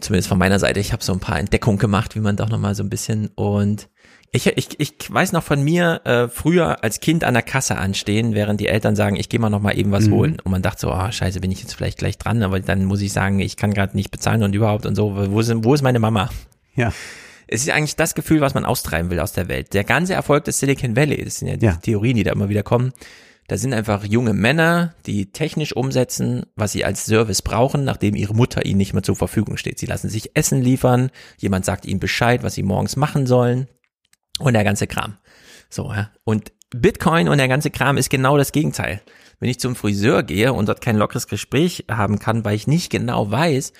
Zumindest 0.00 0.28
von 0.28 0.38
meiner 0.38 0.58
Seite. 0.58 0.80
Ich 0.80 0.92
habe 0.92 1.04
so 1.04 1.12
ein 1.12 1.20
paar 1.20 1.38
Entdeckungen 1.38 1.78
gemacht, 1.78 2.16
wie 2.16 2.20
man 2.20 2.36
doch 2.36 2.48
noch 2.48 2.58
mal 2.58 2.74
so 2.74 2.82
ein 2.82 2.90
bisschen 2.90 3.28
und 3.34 3.88
ich, 4.34 4.46
ich, 4.46 4.80
ich 4.80 4.94
weiß 5.08 5.32
noch 5.32 5.42
von 5.42 5.62
mir 5.62 6.00
äh, 6.04 6.28
früher 6.28 6.82
als 6.82 7.00
Kind 7.00 7.22
an 7.22 7.34
der 7.34 7.42
Kasse 7.42 7.76
anstehen, 7.76 8.34
während 8.34 8.60
die 8.60 8.66
Eltern 8.68 8.96
sagen, 8.96 9.16
ich 9.16 9.28
gehe 9.28 9.38
mal 9.38 9.50
noch 9.50 9.60
mal 9.60 9.76
eben 9.78 9.92
was 9.92 10.06
Mhm. 10.06 10.12
holen. 10.12 10.36
Und 10.42 10.50
man 10.50 10.62
dachte 10.62 10.80
so, 10.80 10.90
ah 10.90 11.12
scheiße, 11.12 11.40
bin 11.40 11.52
ich 11.52 11.60
jetzt 11.60 11.74
vielleicht 11.74 11.98
gleich 11.98 12.16
dran, 12.16 12.42
aber 12.42 12.58
dann 12.60 12.86
muss 12.86 13.02
ich 13.02 13.12
sagen, 13.12 13.40
ich 13.40 13.56
kann 13.58 13.74
gerade 13.74 13.94
nicht 13.94 14.10
bezahlen 14.10 14.42
und 14.42 14.54
überhaupt 14.54 14.86
und 14.86 14.94
so. 14.94 15.14
Wo 15.30 15.38
ist, 15.40 15.52
wo 15.64 15.74
ist 15.74 15.82
meine 15.82 15.98
Mama? 15.98 16.30
Ja. 16.74 16.92
Es 17.46 17.60
ist 17.60 17.70
eigentlich 17.70 17.96
das 17.96 18.14
Gefühl, 18.14 18.40
was 18.40 18.54
man 18.54 18.64
austreiben 18.64 19.10
will 19.10 19.20
aus 19.20 19.32
der 19.32 19.48
Welt. 19.48 19.74
Der 19.74 19.84
ganze 19.84 20.14
Erfolg 20.14 20.44
des 20.44 20.58
Silicon 20.58 20.96
Valley, 20.96 21.22
das 21.22 21.36
sind 21.40 21.48
ja 21.48 21.56
die 21.58 21.66
Ja. 21.66 21.72
Theorien, 21.76 22.16
die 22.16 22.22
da 22.24 22.32
immer 22.32 22.48
wieder 22.48 22.62
kommen. 22.62 22.94
Da 23.48 23.58
sind 23.58 23.74
einfach 23.74 24.02
junge 24.04 24.32
Männer, 24.32 24.94
die 25.04 25.30
technisch 25.30 25.76
umsetzen, 25.76 26.46
was 26.56 26.72
sie 26.72 26.86
als 26.86 27.04
Service 27.04 27.42
brauchen, 27.42 27.84
nachdem 27.84 28.14
ihre 28.14 28.32
Mutter 28.32 28.64
ihnen 28.64 28.78
nicht 28.78 28.94
mehr 28.94 29.02
zur 29.02 29.16
Verfügung 29.16 29.58
steht. 29.58 29.78
Sie 29.78 29.84
lassen 29.84 30.08
sich 30.08 30.30
Essen 30.34 30.62
liefern, 30.62 31.10
jemand 31.36 31.66
sagt 31.66 31.84
ihnen 31.84 32.00
Bescheid, 32.00 32.42
was 32.42 32.54
sie 32.54 32.62
morgens 32.62 32.96
machen 32.96 33.26
sollen 33.26 33.68
und 34.38 34.54
der 34.54 34.64
ganze 34.64 34.86
Kram. 34.86 35.16
So, 35.70 35.92
ja. 35.92 36.10
Und 36.24 36.52
Bitcoin 36.70 37.28
und 37.28 37.38
der 37.38 37.48
ganze 37.48 37.70
Kram 37.70 37.96
ist 37.96 38.10
genau 38.10 38.36
das 38.36 38.52
Gegenteil. 38.52 39.02
Wenn 39.40 39.48
ich 39.48 39.60
zum 39.60 39.76
Friseur 39.76 40.22
gehe 40.22 40.52
und 40.52 40.68
dort 40.68 40.80
kein 40.80 40.96
lockeres 40.96 41.26
Gespräch 41.26 41.84
haben 41.90 42.18
kann, 42.18 42.44
weil 42.44 42.54
ich 42.54 42.66
nicht 42.66 42.90
genau 42.90 43.30
weiß, 43.30 43.72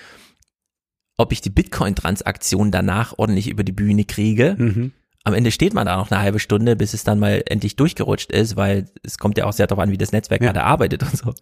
ob 1.17 1.33
ich 1.33 1.41
die 1.41 1.51
Bitcoin-Transaktion 1.51 2.71
danach 2.71 3.15
ordentlich 3.17 3.49
über 3.49 3.65
die 3.65 3.73
Bühne 3.73 4.05
kriege. 4.05 4.57
Mhm. 4.59 4.93
Am 5.25 5.35
Ende 5.35 5.53
steht 5.53 5.73
man 5.73 5.87
da 5.87 5.97
noch 5.97 6.11
eine 6.11 6.21
halbe 6.21 6.41
Stunde, 6.41 6.75
bis 6.75 6.95
es 6.95 7.05
dann 7.05 7.21
mal 7.21 7.45
endlich 7.47 7.77
durchgerutscht 7.77 8.33
ist, 8.33 8.57
weil 8.57 8.87
es 9.05 9.19
kommt 9.19 9.39
ja 9.39 9.45
auch 9.45 9.53
sehr 9.53 9.69
darauf 9.69 9.81
an, 9.81 9.93
wie 9.93 9.99
das 9.99 10.11
Netzwerk 10.11 10.41
gerade 10.41 10.65
arbeitet 10.65 11.05
und 11.05 11.17
so. 11.17 11.33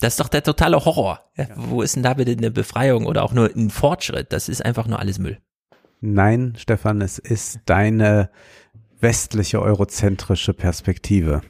Das 0.00 0.14
ist 0.14 0.20
doch 0.20 0.28
der 0.28 0.42
totale 0.42 0.84
Horror. 0.84 1.20
Ja, 1.38 1.46
Wo 1.56 1.80
ist 1.80 1.96
denn 1.96 2.02
da 2.02 2.12
bitte 2.12 2.32
eine 2.32 2.50
Befreiung 2.50 3.06
oder 3.06 3.22
auch 3.22 3.32
nur 3.32 3.50
ein 3.56 3.70
Fortschritt? 3.70 4.32
Das 4.34 4.50
ist 4.50 4.62
einfach 4.62 4.86
nur 4.86 4.98
alles 4.98 5.18
Müll. 5.18 5.38
Nein, 6.04 6.54
Stefan, 6.58 7.00
es 7.00 7.20
ist 7.20 7.60
deine 7.66 8.28
westliche 9.00 9.62
eurozentrische 9.62 10.52
Perspektive. 10.52 11.42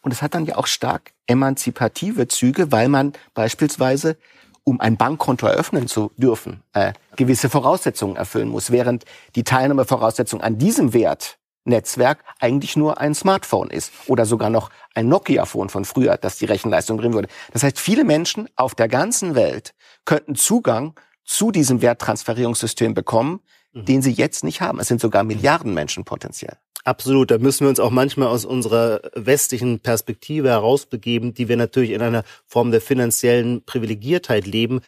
Und 0.00 0.12
es 0.12 0.22
hat 0.22 0.34
dann 0.34 0.46
ja 0.46 0.56
auch 0.56 0.66
stark 0.66 1.12
emanzipative 1.26 2.26
Züge, 2.26 2.72
weil 2.72 2.88
man 2.88 3.12
beispielsweise, 3.34 4.16
um 4.64 4.80
ein 4.80 4.96
Bankkonto 4.96 5.46
eröffnen 5.46 5.88
zu 5.88 6.10
dürfen, 6.16 6.62
äh, 6.72 6.94
gewisse 7.16 7.50
Voraussetzungen 7.50 8.16
erfüllen 8.16 8.48
muss, 8.48 8.70
während 8.70 9.04
die 9.34 9.44
Teilnahmevoraussetzung 9.44 10.40
an 10.40 10.56
diesem 10.56 10.94
Wertnetzwerk 10.94 12.24
eigentlich 12.40 12.76
nur 12.76 12.98
ein 12.98 13.14
Smartphone 13.14 13.68
ist 13.68 13.92
oder 14.06 14.24
sogar 14.24 14.48
noch 14.48 14.70
ein 14.94 15.08
Nokia-Phone 15.08 15.68
von 15.68 15.84
früher, 15.84 16.16
das 16.16 16.38
die 16.38 16.46
Rechenleistung 16.46 16.96
bringen 16.96 17.12
würde. 17.12 17.28
Das 17.52 17.62
heißt, 17.62 17.78
viele 17.78 18.04
Menschen 18.04 18.48
auf 18.56 18.74
der 18.74 18.88
ganzen 18.88 19.34
Welt 19.34 19.74
könnten 20.06 20.34
Zugang 20.34 20.98
zu 21.24 21.50
diesem 21.50 21.82
Werttransferierungssystem 21.82 22.94
bekommen, 22.94 23.40
den 23.74 24.02
sie 24.02 24.12
jetzt 24.12 24.44
nicht 24.44 24.60
haben. 24.60 24.78
Es 24.80 24.88
sind 24.88 25.00
sogar 25.00 25.24
Milliarden 25.24 25.72
Menschen 25.74 26.04
potenziell. 26.04 26.56
Absolut, 26.84 27.30
da 27.30 27.38
müssen 27.38 27.60
wir 27.64 27.68
uns 27.68 27.78
auch 27.78 27.90
manchmal 27.90 28.28
aus 28.28 28.44
unserer 28.44 29.00
westlichen 29.14 29.78
Perspektive 29.80 30.48
herausbegeben, 30.48 31.32
die 31.32 31.48
wir 31.48 31.56
natürlich 31.56 31.90
in 31.90 32.02
einer 32.02 32.24
Form 32.46 32.72
der 32.72 32.80
finanziellen 32.80 33.64
Privilegiertheit 33.64 34.46
leben. 34.46 34.80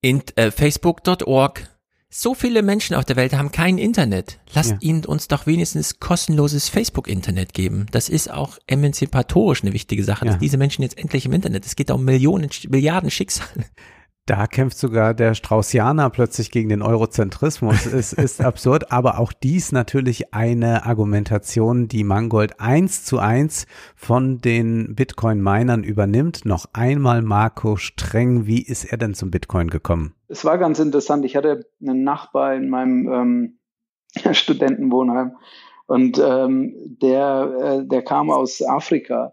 In 0.00 0.22
äh, 0.36 0.50
Facebook.org. 0.50 1.68
So 2.12 2.34
viele 2.34 2.62
Menschen 2.62 2.96
auf 2.96 3.04
der 3.04 3.14
Welt 3.16 3.34
haben 3.34 3.52
kein 3.52 3.78
Internet. 3.78 4.40
Lasst 4.52 4.70
Ja. 4.72 4.78
ihnen 4.80 5.04
uns 5.04 5.28
doch 5.28 5.46
wenigstens 5.46 6.00
kostenloses 6.00 6.68
Facebook-Internet 6.68 7.52
geben. 7.54 7.86
Das 7.92 8.08
ist 8.08 8.30
auch 8.30 8.58
emanzipatorisch 8.66 9.62
eine 9.62 9.72
wichtige 9.74 10.02
Sache, 10.02 10.24
Ja. 10.24 10.32
dass 10.32 10.40
diese 10.40 10.56
Menschen 10.56 10.82
jetzt 10.82 10.98
endlich 10.98 11.26
im 11.26 11.32
Internet. 11.34 11.66
Es 11.66 11.76
geht 11.76 11.90
um 11.92 12.04
Millionen, 12.04 12.48
Milliarden 12.68 13.10
Schicksale. 13.12 13.66
Da 14.26 14.46
kämpft 14.46 14.78
sogar 14.78 15.12
der 15.12 15.34
Straussianer 15.34 16.08
plötzlich 16.10 16.50
gegen 16.50 16.68
den 16.68 16.82
Eurozentrismus. 16.82 17.86
es 17.86 18.12
ist 18.12 18.40
absurd, 18.40 18.92
aber 18.92 19.18
auch 19.18 19.32
dies 19.32 19.72
natürlich 19.72 20.32
eine 20.32 20.86
Argumentation, 20.86 21.88
die 21.88 22.04
Mangold 22.04 22.60
eins 22.60 23.04
zu 23.04 23.18
eins 23.18 23.66
von 23.96 24.38
den 24.38 24.94
Bitcoin-Minern 24.94 25.82
übernimmt. 25.82 26.44
Noch 26.44 26.66
einmal 26.72 27.22
Marco 27.22 27.76
Streng, 27.76 28.46
wie 28.46 28.62
ist 28.62 28.84
er 28.84 28.98
denn 28.98 29.14
zum 29.14 29.30
Bitcoin 29.30 29.68
gekommen? 29.68 30.14
Es 30.28 30.44
war 30.44 30.58
ganz 30.58 30.78
interessant. 30.78 31.24
Ich 31.24 31.34
hatte 31.34 31.66
einen 31.80 32.04
Nachbar 32.04 32.54
in 32.54 32.68
meinem 32.68 33.12
ähm, 33.12 33.58
Studentenwohnheim 34.32 35.32
und 35.86 36.20
ähm, 36.24 36.98
der, 37.02 37.80
äh, 37.82 37.88
der 37.88 38.02
kam 38.02 38.30
aus 38.30 38.62
Afrika 38.62 39.32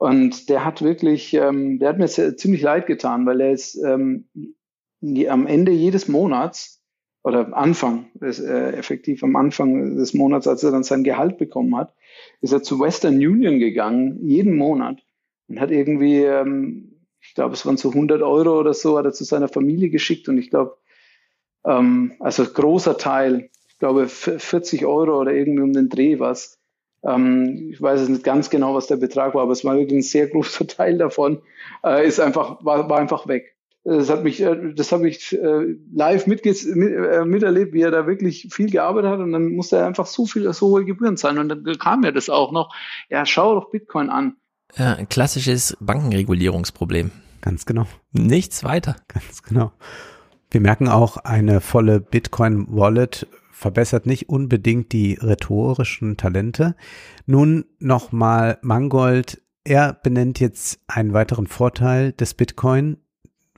und 0.00 0.48
der 0.48 0.64
hat 0.64 0.80
wirklich, 0.80 1.34
ähm, 1.34 1.78
der 1.78 1.90
hat 1.90 1.98
mir 1.98 2.08
ziemlich 2.08 2.62
leid 2.62 2.86
getan, 2.86 3.26
weil 3.26 3.38
er 3.42 3.52
ist 3.52 3.74
ähm, 3.84 4.30
am 5.28 5.46
Ende 5.46 5.72
jedes 5.72 6.08
Monats 6.08 6.82
oder 7.22 7.54
Anfang, 7.54 8.06
des, 8.14 8.40
äh, 8.40 8.70
effektiv 8.70 9.22
am 9.22 9.36
Anfang 9.36 9.96
des 9.96 10.14
Monats, 10.14 10.48
als 10.48 10.64
er 10.64 10.70
dann 10.70 10.84
sein 10.84 11.04
Gehalt 11.04 11.36
bekommen 11.36 11.76
hat, 11.76 11.94
ist 12.40 12.54
er 12.54 12.62
zu 12.62 12.80
Western 12.80 13.16
Union 13.16 13.58
gegangen, 13.58 14.26
jeden 14.26 14.56
Monat 14.56 15.02
und 15.48 15.60
hat 15.60 15.70
irgendwie, 15.70 16.22
ähm, 16.22 17.06
ich 17.20 17.34
glaube, 17.34 17.52
es 17.52 17.66
waren 17.66 17.76
so 17.76 17.90
100 17.92 18.22
Euro 18.22 18.58
oder 18.58 18.72
so, 18.72 18.96
hat 18.96 19.04
er 19.04 19.12
zu 19.12 19.24
seiner 19.24 19.48
Familie 19.48 19.90
geschickt 19.90 20.30
und 20.30 20.38
ich 20.38 20.48
glaube, 20.48 20.78
ähm, 21.66 22.14
also 22.20 22.42
großer 22.46 22.96
Teil, 22.96 23.50
ich 23.68 23.76
glaube 23.76 24.08
40 24.08 24.86
Euro 24.86 25.20
oder 25.20 25.34
irgendwie 25.34 25.62
um 25.62 25.74
den 25.74 25.90
Dreh 25.90 26.20
was. 26.20 26.58
Ähm, 27.02 27.70
ich 27.72 27.80
weiß 27.80 28.00
es 28.00 28.08
nicht 28.08 28.24
ganz 28.24 28.50
genau, 28.50 28.74
was 28.74 28.86
der 28.86 28.96
Betrag 28.96 29.34
war, 29.34 29.42
aber 29.42 29.52
es 29.52 29.64
war 29.64 29.76
wirklich 29.76 29.98
ein 29.98 30.02
sehr 30.02 30.26
großer 30.26 30.66
Teil 30.66 30.98
davon, 30.98 31.40
äh, 31.84 32.06
ist 32.06 32.20
einfach, 32.20 32.64
war, 32.64 32.88
war 32.88 32.98
einfach 32.98 33.26
weg. 33.26 33.56
Das 33.82 34.10
hat 34.10 34.24
mich, 34.24 34.42
äh, 34.42 34.74
das 34.74 34.92
habe 34.92 35.08
ich 35.08 35.32
äh, 35.32 35.76
live 35.94 36.26
mitge 36.26 36.54
mit, 36.74 36.92
äh, 36.92 37.24
miterlebt, 37.24 37.72
wie 37.72 37.80
er 37.80 37.90
da 37.90 38.06
wirklich 38.06 38.48
viel 38.50 38.70
gearbeitet 38.70 39.10
hat 39.10 39.20
und 39.20 39.32
dann 39.32 39.52
musste 39.52 39.76
er 39.76 39.86
einfach 39.86 40.06
so 40.06 40.26
viel, 40.26 40.52
so 40.52 40.68
hohe 40.68 40.84
Gebühren 40.84 41.16
zahlen 41.16 41.38
und 41.38 41.48
dann 41.48 41.78
kam 41.78 42.00
mir 42.00 42.12
das 42.12 42.28
auch 42.28 42.52
noch. 42.52 42.74
Ja, 43.08 43.24
schau 43.24 43.54
doch 43.54 43.70
Bitcoin 43.70 44.10
an. 44.10 44.36
Ja, 44.76 44.94
ein 44.94 45.08
klassisches 45.08 45.76
Bankenregulierungsproblem. 45.80 47.10
Ganz 47.40 47.64
genau. 47.64 47.86
Nichts 48.12 48.64
weiter. 48.64 48.96
Ganz 49.08 49.42
genau. 49.42 49.72
Wir 50.50 50.60
merken 50.60 50.88
auch, 50.88 51.16
eine 51.16 51.60
volle 51.60 52.00
Bitcoin-Wallet 52.00 53.26
verbessert 53.60 54.06
nicht 54.06 54.28
unbedingt 54.28 54.92
die 54.92 55.18
rhetorischen 55.20 56.16
Talente. 56.16 56.74
Nun 57.26 57.66
nochmal 57.78 58.58
Mangold. 58.62 59.42
Er 59.64 59.92
benennt 59.92 60.40
jetzt 60.40 60.80
einen 60.86 61.12
weiteren 61.12 61.46
Vorteil 61.46 62.12
des 62.12 62.34
Bitcoin. 62.34 62.96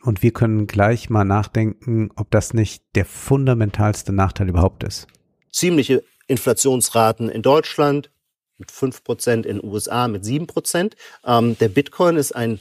Und 0.03 0.25
wir 0.25 0.33
können 0.33 0.67
gleich 0.67 1.09
mal 1.09 1.25
nachdenken, 1.25 2.11
ob 2.17 2.33
das 2.33 2.53
nicht 2.53 2.83
der 2.97 3.05
fundamentalste 3.05 4.13
Nachteil 4.13 4.49
überhaupt 4.49 4.83
ist. 4.83 5.07
Ziemliche 5.53 6.03
Inflationsraten 6.27 7.29
in 7.29 7.43
Deutschland 7.43 8.11
mit 8.59 8.73
5%, 8.73 9.31
in 9.31 9.43
den 9.43 9.65
USA 9.65 10.09
mit 10.09 10.25
7%. 10.25 10.95
Ähm, 11.25 11.57
der 11.59 11.69
Bitcoin 11.69 12.17
ist 12.17 12.35
ein 12.35 12.59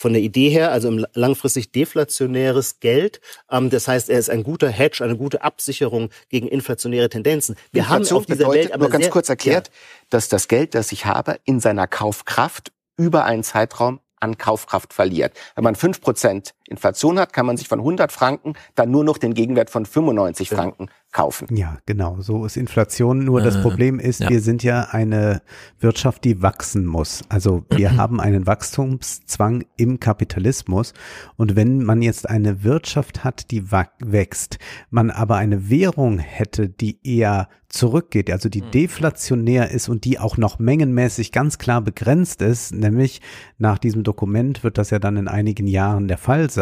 von 0.00 0.14
der 0.14 0.22
Idee 0.22 0.48
her, 0.48 0.72
also 0.72 0.88
im 0.88 1.04
langfristig 1.12 1.72
deflationäres 1.72 2.80
Geld. 2.80 3.20
Ähm, 3.50 3.68
das 3.68 3.86
heißt, 3.86 4.08
er 4.08 4.18
ist 4.18 4.30
ein 4.30 4.42
guter 4.42 4.70
Hedge, 4.70 5.04
eine 5.04 5.14
gute 5.14 5.42
Absicherung 5.42 6.08
gegen 6.30 6.48
inflationäre 6.48 7.10
Tendenzen. 7.10 7.54
Wir 7.70 7.90
haben 7.90 7.98
Inflation 7.98 8.18
auf 8.18 8.26
dieser 8.26 8.38
bedeutet, 8.38 8.64
Welt 8.64 8.72
aber 8.72 8.84
nur 8.84 8.90
ganz 8.90 9.04
sehr, 9.04 9.12
kurz 9.12 9.28
erklärt, 9.28 9.70
dass 10.08 10.28
das 10.28 10.48
Geld, 10.48 10.74
das 10.74 10.90
ich 10.90 11.04
habe, 11.04 11.38
in 11.44 11.60
seiner 11.60 11.86
Kaufkraft 11.86 12.72
über 12.96 13.24
einen 13.24 13.44
Zeitraum 13.44 14.00
an 14.20 14.38
Kaufkraft 14.38 14.94
verliert. 14.94 15.34
Wenn 15.54 15.64
man 15.64 15.74
fünf 15.74 16.00
Prozent 16.00 16.54
Inflation 16.70 17.18
hat, 17.18 17.32
kann 17.32 17.46
man 17.46 17.56
sich 17.56 17.68
von 17.68 17.80
100 17.80 18.12
Franken 18.12 18.54
dann 18.74 18.90
nur 18.90 19.04
noch 19.04 19.18
den 19.18 19.34
Gegenwert 19.34 19.70
von 19.70 19.84
95 19.84 20.48
Franken 20.48 20.88
kaufen. 21.12 21.48
Ja, 21.54 21.78
genau. 21.86 22.20
So 22.20 22.44
ist 22.44 22.56
Inflation. 22.56 23.24
Nur 23.24 23.40
das 23.40 23.60
Problem 23.60 23.98
ist, 23.98 24.20
ja. 24.20 24.28
wir 24.28 24.40
sind 24.40 24.62
ja 24.62 24.88
eine 24.90 25.42
Wirtschaft, 25.80 26.24
die 26.24 26.42
wachsen 26.42 26.86
muss. 26.86 27.22
Also 27.28 27.64
wir 27.70 27.96
haben 27.96 28.20
einen 28.20 28.46
Wachstumszwang 28.46 29.64
im 29.76 29.98
Kapitalismus. 29.98 30.94
Und 31.36 31.56
wenn 31.56 31.82
man 31.82 32.02
jetzt 32.02 32.28
eine 32.28 32.62
Wirtschaft 32.62 33.24
hat, 33.24 33.50
die 33.50 33.72
wächst, 33.72 34.58
man 34.90 35.10
aber 35.10 35.36
eine 35.36 35.68
Währung 35.68 36.18
hätte, 36.18 36.68
die 36.68 36.98
eher 37.02 37.48
zurückgeht, 37.68 38.30
also 38.30 38.48
die 38.48 38.62
deflationär 38.62 39.70
ist 39.70 39.88
und 39.88 40.04
die 40.04 40.18
auch 40.18 40.36
noch 40.36 40.58
mengenmäßig 40.58 41.30
ganz 41.30 41.58
klar 41.58 41.80
begrenzt 41.80 42.42
ist, 42.42 42.74
nämlich 42.74 43.20
nach 43.58 43.78
diesem 43.78 44.02
Dokument 44.02 44.64
wird 44.64 44.76
das 44.76 44.90
ja 44.90 44.98
dann 44.98 45.16
in 45.16 45.28
einigen 45.28 45.68
Jahren 45.68 46.08
der 46.08 46.18
Fall 46.18 46.50
sein, 46.50 46.59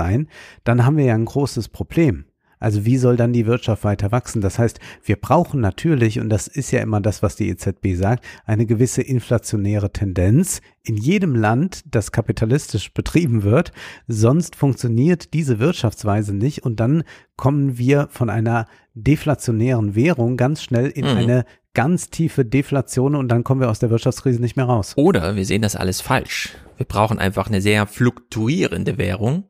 dann 0.65 0.85
haben 0.85 0.97
wir 0.97 1.05
ja 1.05 1.15
ein 1.15 1.25
großes 1.25 1.69
Problem. 1.69 2.25
Also 2.61 2.85
wie 2.85 2.97
soll 2.97 3.17
dann 3.17 3.33
die 3.33 3.47
Wirtschaft 3.47 3.85
weiter 3.85 4.11
wachsen? 4.11 4.41
Das 4.41 4.59
heißt, 4.59 4.81
wir 5.05 5.15
brauchen 5.15 5.61
natürlich, 5.61 6.19
und 6.19 6.29
das 6.29 6.49
ist 6.49 6.73
ja 6.73 6.81
immer 6.81 7.01
das, 7.01 7.23
was 7.23 7.37
die 7.37 7.49
EZB 7.51 7.95
sagt, 7.95 8.25
eine 8.47 8.67
gewisse 8.67 9.01
inflationäre 9.01 9.93
Tendenz 9.93 10.61
in 10.83 10.97
jedem 10.97 11.37
Land, 11.37 11.83
das 11.87 12.11
kapitalistisch 12.11 12.93
betrieben 12.93 13.45
wird. 13.45 13.71
Sonst 14.09 14.57
funktioniert 14.57 15.35
diese 15.35 15.61
Wirtschaftsweise 15.61 16.35
nicht 16.35 16.65
und 16.65 16.81
dann 16.81 17.05
kommen 17.37 17.79
wir 17.79 18.09
von 18.11 18.29
einer 18.29 18.67
deflationären 18.95 19.95
Währung 19.95 20.37
ganz 20.37 20.63
schnell 20.63 20.89
in 20.89 21.05
Mhm. 21.05 21.17
eine 21.17 21.45
ganz 21.75 22.11
tiefe 22.11 22.45
Deflation 22.45 23.15
und 23.15 23.29
dann 23.29 23.45
kommen 23.45 23.61
wir 23.61 23.71
aus 23.71 23.79
der 23.79 23.91
Wirtschaftskrise 23.91 24.41
nicht 24.41 24.57
mehr 24.57 24.65
raus. 24.67 24.95
Oder 24.97 25.37
wir 25.37 25.45
sehen 25.47 25.63
das 25.63 25.77
alles 25.77 26.01
falsch. 26.01 26.57
Wir 26.77 26.87
brauchen 26.87 27.21
einfach 27.21 27.47
eine 27.47 27.61
sehr 27.61 27.87
fluktuierende 27.87 28.99
Währung. 28.99 29.45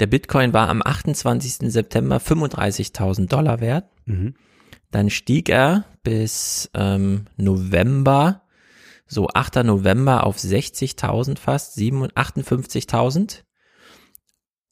Der 0.00 0.06
Bitcoin 0.06 0.52
war 0.52 0.68
am 0.68 0.82
28. 0.84 1.70
September 1.72 2.18
35.000 2.18 3.28
Dollar 3.28 3.60
wert. 3.60 3.86
Mhm. 4.06 4.34
Dann 4.90 5.10
stieg 5.10 5.48
er 5.48 5.84
bis 6.02 6.70
ähm, 6.74 7.26
November, 7.36 8.42
so 9.06 9.28
8. 9.28 9.64
November 9.64 10.24
auf 10.24 10.38
60.000 10.38 11.38
fast, 11.38 11.74
57 11.74 12.84
58.000. 12.88 13.42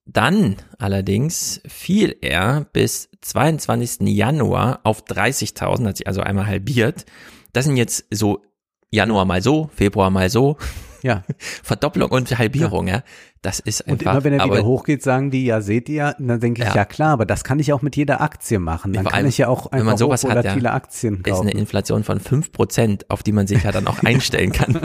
Dann 0.06 0.56
allerdings 0.78 1.60
fiel 1.66 2.16
er 2.20 2.66
bis 2.72 3.10
22. 3.22 4.08
Januar 4.08 4.80
auf 4.84 5.04
30.000, 5.04 5.88
hat 5.88 5.96
sich 5.96 6.06
also 6.06 6.20
einmal 6.20 6.46
halbiert. 6.46 7.04
Das 7.52 7.64
sind 7.64 7.76
jetzt 7.76 8.06
so 8.10 8.44
Januar 8.90 9.24
mal 9.24 9.42
so, 9.42 9.68
Februar 9.74 10.10
mal 10.10 10.30
so. 10.30 10.56
Ja. 11.02 11.22
Verdopplung 11.62 12.10
und 12.10 12.38
Halbierung, 12.38 12.88
ja. 12.88 13.02
Das 13.42 13.60
ist 13.60 13.82
Und 13.82 13.92
einfach. 14.00 14.12
immer 14.12 14.24
wenn 14.24 14.32
er 14.34 14.40
aber 14.42 14.54
wieder 14.56 14.64
hochgeht, 14.64 15.02
sagen 15.02 15.30
die, 15.30 15.44
ja, 15.46 15.60
seht 15.60 15.88
ihr, 15.88 16.16
und 16.18 16.26
dann 16.28 16.40
denke 16.40 16.62
ich, 16.62 16.68
Ja. 16.68 16.74
ja. 16.74 16.84
klar, 16.84 17.10
aber 17.12 17.26
das 17.26 17.44
kann 17.44 17.58
ich 17.60 17.72
auch 17.72 17.80
mit 17.82 17.94
jeder 17.94 18.20
Aktie 18.20 18.58
machen. 18.58 18.92
Dann 18.92 19.04
vor 19.04 19.12
kann 19.12 19.18
allem, 19.20 19.28
ich 19.28 19.38
ja 19.38 19.46
auch 19.48 19.70
wenn 19.70 19.80
man 19.80 19.88
einfach 19.90 19.98
sowas 19.98 20.24
hat, 20.24 20.44
ja, 20.44 20.72
Aktien 20.72 21.16
ist 21.18 21.24
kaufen. 21.24 21.48
eine 21.48 21.52
Inflation 21.58 22.02
von 22.02 22.18
5%, 22.20 23.02
auf 23.08 23.22
die 23.22 23.32
man 23.32 23.46
sich 23.46 23.62
ja 23.62 23.70
dann 23.72 23.86
auch 23.86 23.98
einstellen 24.02 24.50
kann. 24.52 24.80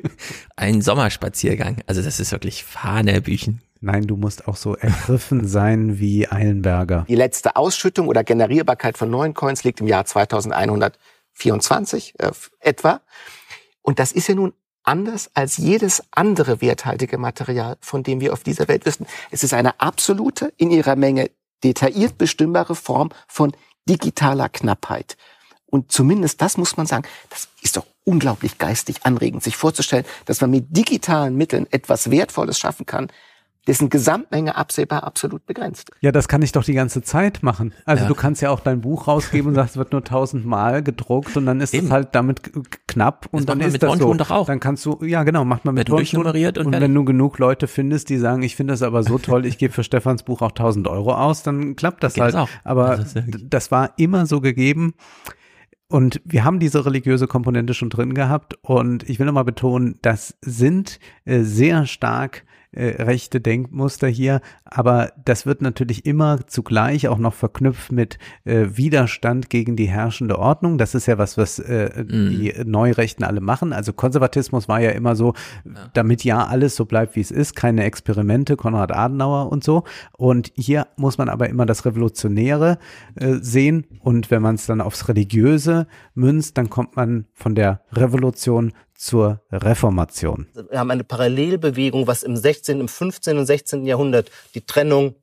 Ein 0.56 0.80
Sommerspaziergang. 0.80 1.82
Also 1.86 2.00
das 2.02 2.18
ist 2.20 2.32
wirklich 2.32 2.64
Fahnebüchen. 2.64 3.60
Nein, 3.82 4.06
du 4.06 4.16
musst 4.16 4.48
auch 4.48 4.56
so 4.56 4.74
ergriffen 4.74 5.46
sein 5.46 5.98
wie 5.98 6.26
Eilenberger. 6.26 7.04
Die 7.08 7.14
letzte 7.14 7.56
Ausschüttung 7.56 8.08
oder 8.08 8.24
Generierbarkeit 8.24 8.96
von 8.96 9.10
neuen 9.10 9.34
Coins 9.34 9.64
liegt 9.64 9.82
im 9.82 9.86
Jahr 9.86 10.06
2124 10.06 12.14
äh, 12.18 12.30
etwa. 12.60 13.02
Und 13.82 13.98
das 13.98 14.12
ist 14.12 14.28
ja 14.28 14.34
nun 14.34 14.54
anders 14.86 15.30
als 15.34 15.56
jedes 15.58 16.02
andere 16.12 16.60
werthaltige 16.60 17.18
Material, 17.18 17.76
von 17.80 18.02
dem 18.02 18.20
wir 18.20 18.32
auf 18.32 18.42
dieser 18.42 18.68
Welt 18.68 18.86
wissen. 18.86 19.06
Es 19.30 19.44
ist 19.44 19.52
eine 19.52 19.80
absolute, 19.80 20.52
in 20.56 20.70
ihrer 20.70 20.96
Menge 20.96 21.30
detailliert 21.62 22.18
bestimmbare 22.18 22.74
Form 22.74 23.10
von 23.26 23.52
digitaler 23.88 24.48
Knappheit. 24.48 25.16
Und 25.66 25.90
zumindest 25.92 26.40
das 26.40 26.56
muss 26.56 26.76
man 26.76 26.86
sagen, 26.86 27.06
das 27.28 27.48
ist 27.62 27.76
doch 27.76 27.86
unglaublich 28.04 28.58
geistig 28.58 29.04
anregend, 29.04 29.42
sich 29.42 29.56
vorzustellen, 29.56 30.04
dass 30.24 30.40
man 30.40 30.50
mit 30.50 30.76
digitalen 30.76 31.36
Mitteln 31.36 31.66
etwas 31.70 32.10
Wertvolles 32.10 32.58
schaffen 32.58 32.86
kann, 32.86 33.08
dessen 33.66 33.90
Gesamtmenge 33.90 34.56
absehbar 34.56 35.04
absolut 35.04 35.44
begrenzt. 35.46 35.90
Ja, 36.00 36.12
das 36.12 36.28
kann 36.28 36.42
ich 36.42 36.52
doch 36.52 36.62
die 36.64 36.72
ganze 36.74 37.02
Zeit 37.02 37.42
machen. 37.42 37.74
Also 37.84 38.04
Ja. 38.04 38.08
du 38.08 38.14
kannst 38.14 38.42
ja 38.42 38.50
auch 38.50 38.60
dein 38.60 38.80
Buch 38.80 39.08
rausgeben 39.08 39.48
und 39.48 39.54
sagst, 39.54 39.72
es 39.72 39.76
wird 39.76 39.92
nur 39.92 40.04
tausendmal 40.04 40.82
gedruckt 40.82 41.36
und 41.36 41.46
dann 41.46 41.60
ist 41.60 41.74
es 41.74 41.90
halt 41.90 42.10
damit 42.12 42.52
knapp 42.86 43.26
und 43.32 43.40
Das 43.40 43.46
dann 43.46 43.60
ist 43.60 43.72
mit 43.72 43.82
das 43.82 43.92
so. 43.92 43.98
Tontun 43.98 44.18
doch 44.18 44.30
auch. 44.30 44.46
Dann 44.46 44.60
kannst 44.60 44.84
du, 44.86 44.98
ja 45.04 45.24
genau, 45.24 45.44
macht 45.44 45.64
man 45.64 45.74
mit 45.74 45.88
Tontun. 45.88 45.98
durchnummeriert 45.98 46.58
und 46.58 46.66
und 46.66 46.80
wenn 46.80 46.94
du 46.94 47.04
genug 47.04 47.38
Leute 47.38 47.66
findest, 47.68 48.08
die 48.08 48.18
sagen, 48.18 48.42
ich 48.42 48.54
finde 48.56 48.72
das 48.74 48.82
aber 48.82 49.02
so 49.02 49.18
toll, 49.18 49.46
ich 49.46 49.58
gebe 49.58 49.72
für 49.72 49.82
Stefans 49.84 50.22
Buch 50.22 50.42
auch 50.42 50.50
1000 50.52 50.86
Euro 50.88 51.14
aus, 51.14 51.42
dann 51.42 51.74
klappt 51.76 52.02
das 52.04 52.14
Geht 52.14 52.22
halt. 52.22 52.34
das 52.34 52.40
auch. 52.42 52.48
Aber 52.64 52.96
Das 52.96 53.14
das 53.42 53.70
war 53.70 53.90
immer 53.96 54.26
so 54.26 54.40
gegeben. 54.40 54.94
Und 55.88 56.20
wir 56.24 56.44
haben 56.44 56.58
diese 56.58 56.84
religiöse 56.84 57.28
Komponente 57.28 57.72
schon 57.74 57.90
drin 57.90 58.14
gehabt. 58.14 58.54
Und 58.62 59.08
ich 59.08 59.18
will 59.20 59.26
nochmal 59.26 59.44
betonen, 59.44 59.98
das 60.02 60.36
sind 60.40 60.98
äh, 61.24 61.42
sehr 61.42 61.86
stark 61.86 62.44
äh, 62.76 63.02
rechte 63.02 63.40
Denkmuster 63.40 64.06
hier, 64.06 64.40
aber 64.64 65.12
das 65.24 65.46
wird 65.46 65.62
natürlich 65.62 66.06
immer 66.06 66.46
zugleich 66.46 67.08
auch 67.08 67.18
noch 67.18 67.34
verknüpft 67.34 67.90
mit 67.90 68.18
äh, 68.44 68.66
Widerstand 68.72 69.50
gegen 69.50 69.76
die 69.76 69.86
herrschende 69.86 70.38
Ordnung. 70.38 70.78
Das 70.78 70.94
ist 70.94 71.06
ja 71.06 71.18
was, 71.18 71.36
was 71.38 71.58
äh, 71.58 72.04
die 72.04 72.52
Neurechten 72.64 73.24
alle 73.24 73.40
machen. 73.40 73.72
Also 73.72 73.92
Konservatismus 73.92 74.68
war 74.68 74.80
ja 74.80 74.90
immer 74.90 75.16
so, 75.16 75.34
damit 75.94 76.24
ja 76.24 76.46
alles 76.46 76.76
so 76.76 76.84
bleibt, 76.84 77.16
wie 77.16 77.20
es 77.20 77.30
ist, 77.30 77.56
keine 77.56 77.84
Experimente, 77.84 78.56
Konrad 78.56 78.92
Adenauer 78.92 79.50
und 79.50 79.64
so. 79.64 79.84
Und 80.16 80.52
hier 80.54 80.86
muss 80.96 81.18
man 81.18 81.28
aber 81.28 81.48
immer 81.48 81.66
das 81.66 81.84
Revolutionäre 81.84 82.78
äh, 83.14 83.36
sehen. 83.40 83.86
Und 84.00 84.30
wenn 84.30 84.42
man 84.42 84.56
es 84.56 84.66
dann 84.66 84.80
aufs 84.80 85.08
Religiöse 85.08 85.86
münzt, 86.14 86.58
dann 86.58 86.70
kommt 86.70 86.96
man 86.96 87.26
von 87.32 87.54
der 87.54 87.80
Revolution 87.92 88.72
zur 88.96 89.40
Reformation. 89.50 90.46
Wir 90.70 90.78
haben 90.78 90.90
eine 90.90 91.04
Parallelbewegung, 91.04 92.06
was 92.06 92.22
im 92.22 92.36
16., 92.36 92.80
im 92.80 92.88
15. 92.88 93.38
und 93.38 93.46
16. 93.46 93.84
Jahrhundert 93.86 94.30
die 94.54 94.64
Trennung 94.64 95.14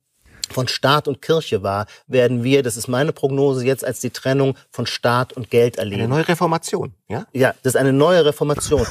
von 0.50 0.68
Staat 0.68 1.08
und 1.08 1.22
Kirche 1.22 1.62
war, 1.62 1.86
werden 2.06 2.44
wir, 2.44 2.62
das 2.62 2.76
ist 2.76 2.88
meine 2.88 3.12
Prognose, 3.12 3.64
jetzt 3.64 3.84
als 3.84 4.00
die 4.00 4.10
Trennung 4.10 4.56
von 4.70 4.86
Staat 4.86 5.32
und 5.32 5.50
Geld 5.50 5.76
erleben. 5.76 6.02
Eine 6.02 6.08
neue 6.08 6.28
Reformation, 6.28 6.94
ja? 7.08 7.26
Ja, 7.32 7.54
das 7.62 7.74
ist 7.74 7.80
eine 7.80 7.92
neue 7.92 8.24
Reformation. 8.24 8.86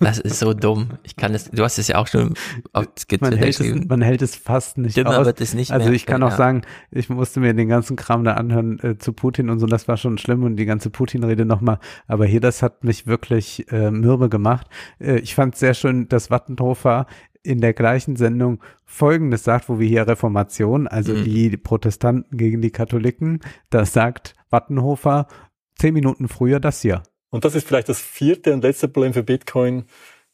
Das 0.00 0.18
ist 0.18 0.38
so 0.38 0.54
dumm. 0.54 0.90
Ich 1.02 1.16
kann 1.16 1.34
es, 1.34 1.50
du 1.50 1.62
hast 1.62 1.78
es 1.78 1.88
ja 1.88 1.96
auch 1.98 2.06
schon 2.06 2.34
auf 2.72 2.86
Skizze 2.98 3.24
Man 3.24 3.36
hält, 3.36 3.60
es, 3.60 3.88
man 3.88 4.02
hält 4.02 4.22
es 4.22 4.34
fast 4.36 4.78
nicht 4.78 4.96
Dümmer 4.96 5.18
aus. 5.20 5.26
wird 5.26 5.40
es 5.40 5.54
nicht 5.54 5.70
also 5.72 5.90
ich 5.90 6.06
kann 6.06 6.22
auch 6.22 6.30
Ja. 6.30 6.36
sagen, 6.36 6.62
ich 6.90 7.08
musste 7.08 7.40
mir 7.40 7.54
den 7.54 7.68
ganzen 7.68 7.96
Kram 7.96 8.24
da 8.24 8.34
anhören 8.34 8.78
äh, 8.80 8.98
zu 8.98 9.12
Putin 9.12 9.50
und 9.50 9.58
so, 9.60 9.66
das 9.66 9.88
war 9.88 9.96
schon 9.96 10.18
schlimm 10.18 10.42
und 10.42 10.56
die 10.56 10.64
ganze 10.66 10.90
Putin-Rede 10.90 11.44
nochmal. 11.44 11.78
Aber 12.06 12.26
hier, 12.26 12.40
das 12.40 12.62
hat 12.62 12.84
mich 12.84 13.06
wirklich 13.06 13.70
äh, 13.70 13.90
mürbe 13.90 14.28
gemacht. 14.28 14.66
Äh, 15.00 15.18
ich 15.20 15.34
fand 15.34 15.56
sehr 15.56 15.74
schön, 15.74 16.08
dass 16.08 16.30
Wattenhofer 16.30 17.06
in 17.42 17.60
der 17.60 17.72
gleichen 17.72 18.16
Sendung 18.16 18.60
Folgendes 18.84 19.44
sagt, 19.44 19.68
wo 19.68 19.78
wir 19.78 19.86
hier 19.88 20.06
Reformation, 20.08 20.86
also 20.88 21.12
Mhm. 21.14 21.24
die 21.24 21.56
Protestanten 21.56 22.36
gegen 22.36 22.60
die 22.60 22.70
Katholiken, 22.70 23.40
da 23.70 23.84
sagt 23.84 24.34
Wattenhofer 24.50 25.28
zehn 25.76 25.94
Minuten 25.94 26.26
früher 26.28 26.58
das 26.60 26.82
hier. 26.82 27.02
Und 27.30 27.44
das 27.44 27.54
ist 27.54 27.66
vielleicht 27.66 27.88
das 27.88 28.00
vierte 28.00 28.52
und 28.52 28.62
letzte 28.62 28.88
Problem 28.88 29.12
für 29.12 29.22
Bitcoin, 29.22 29.84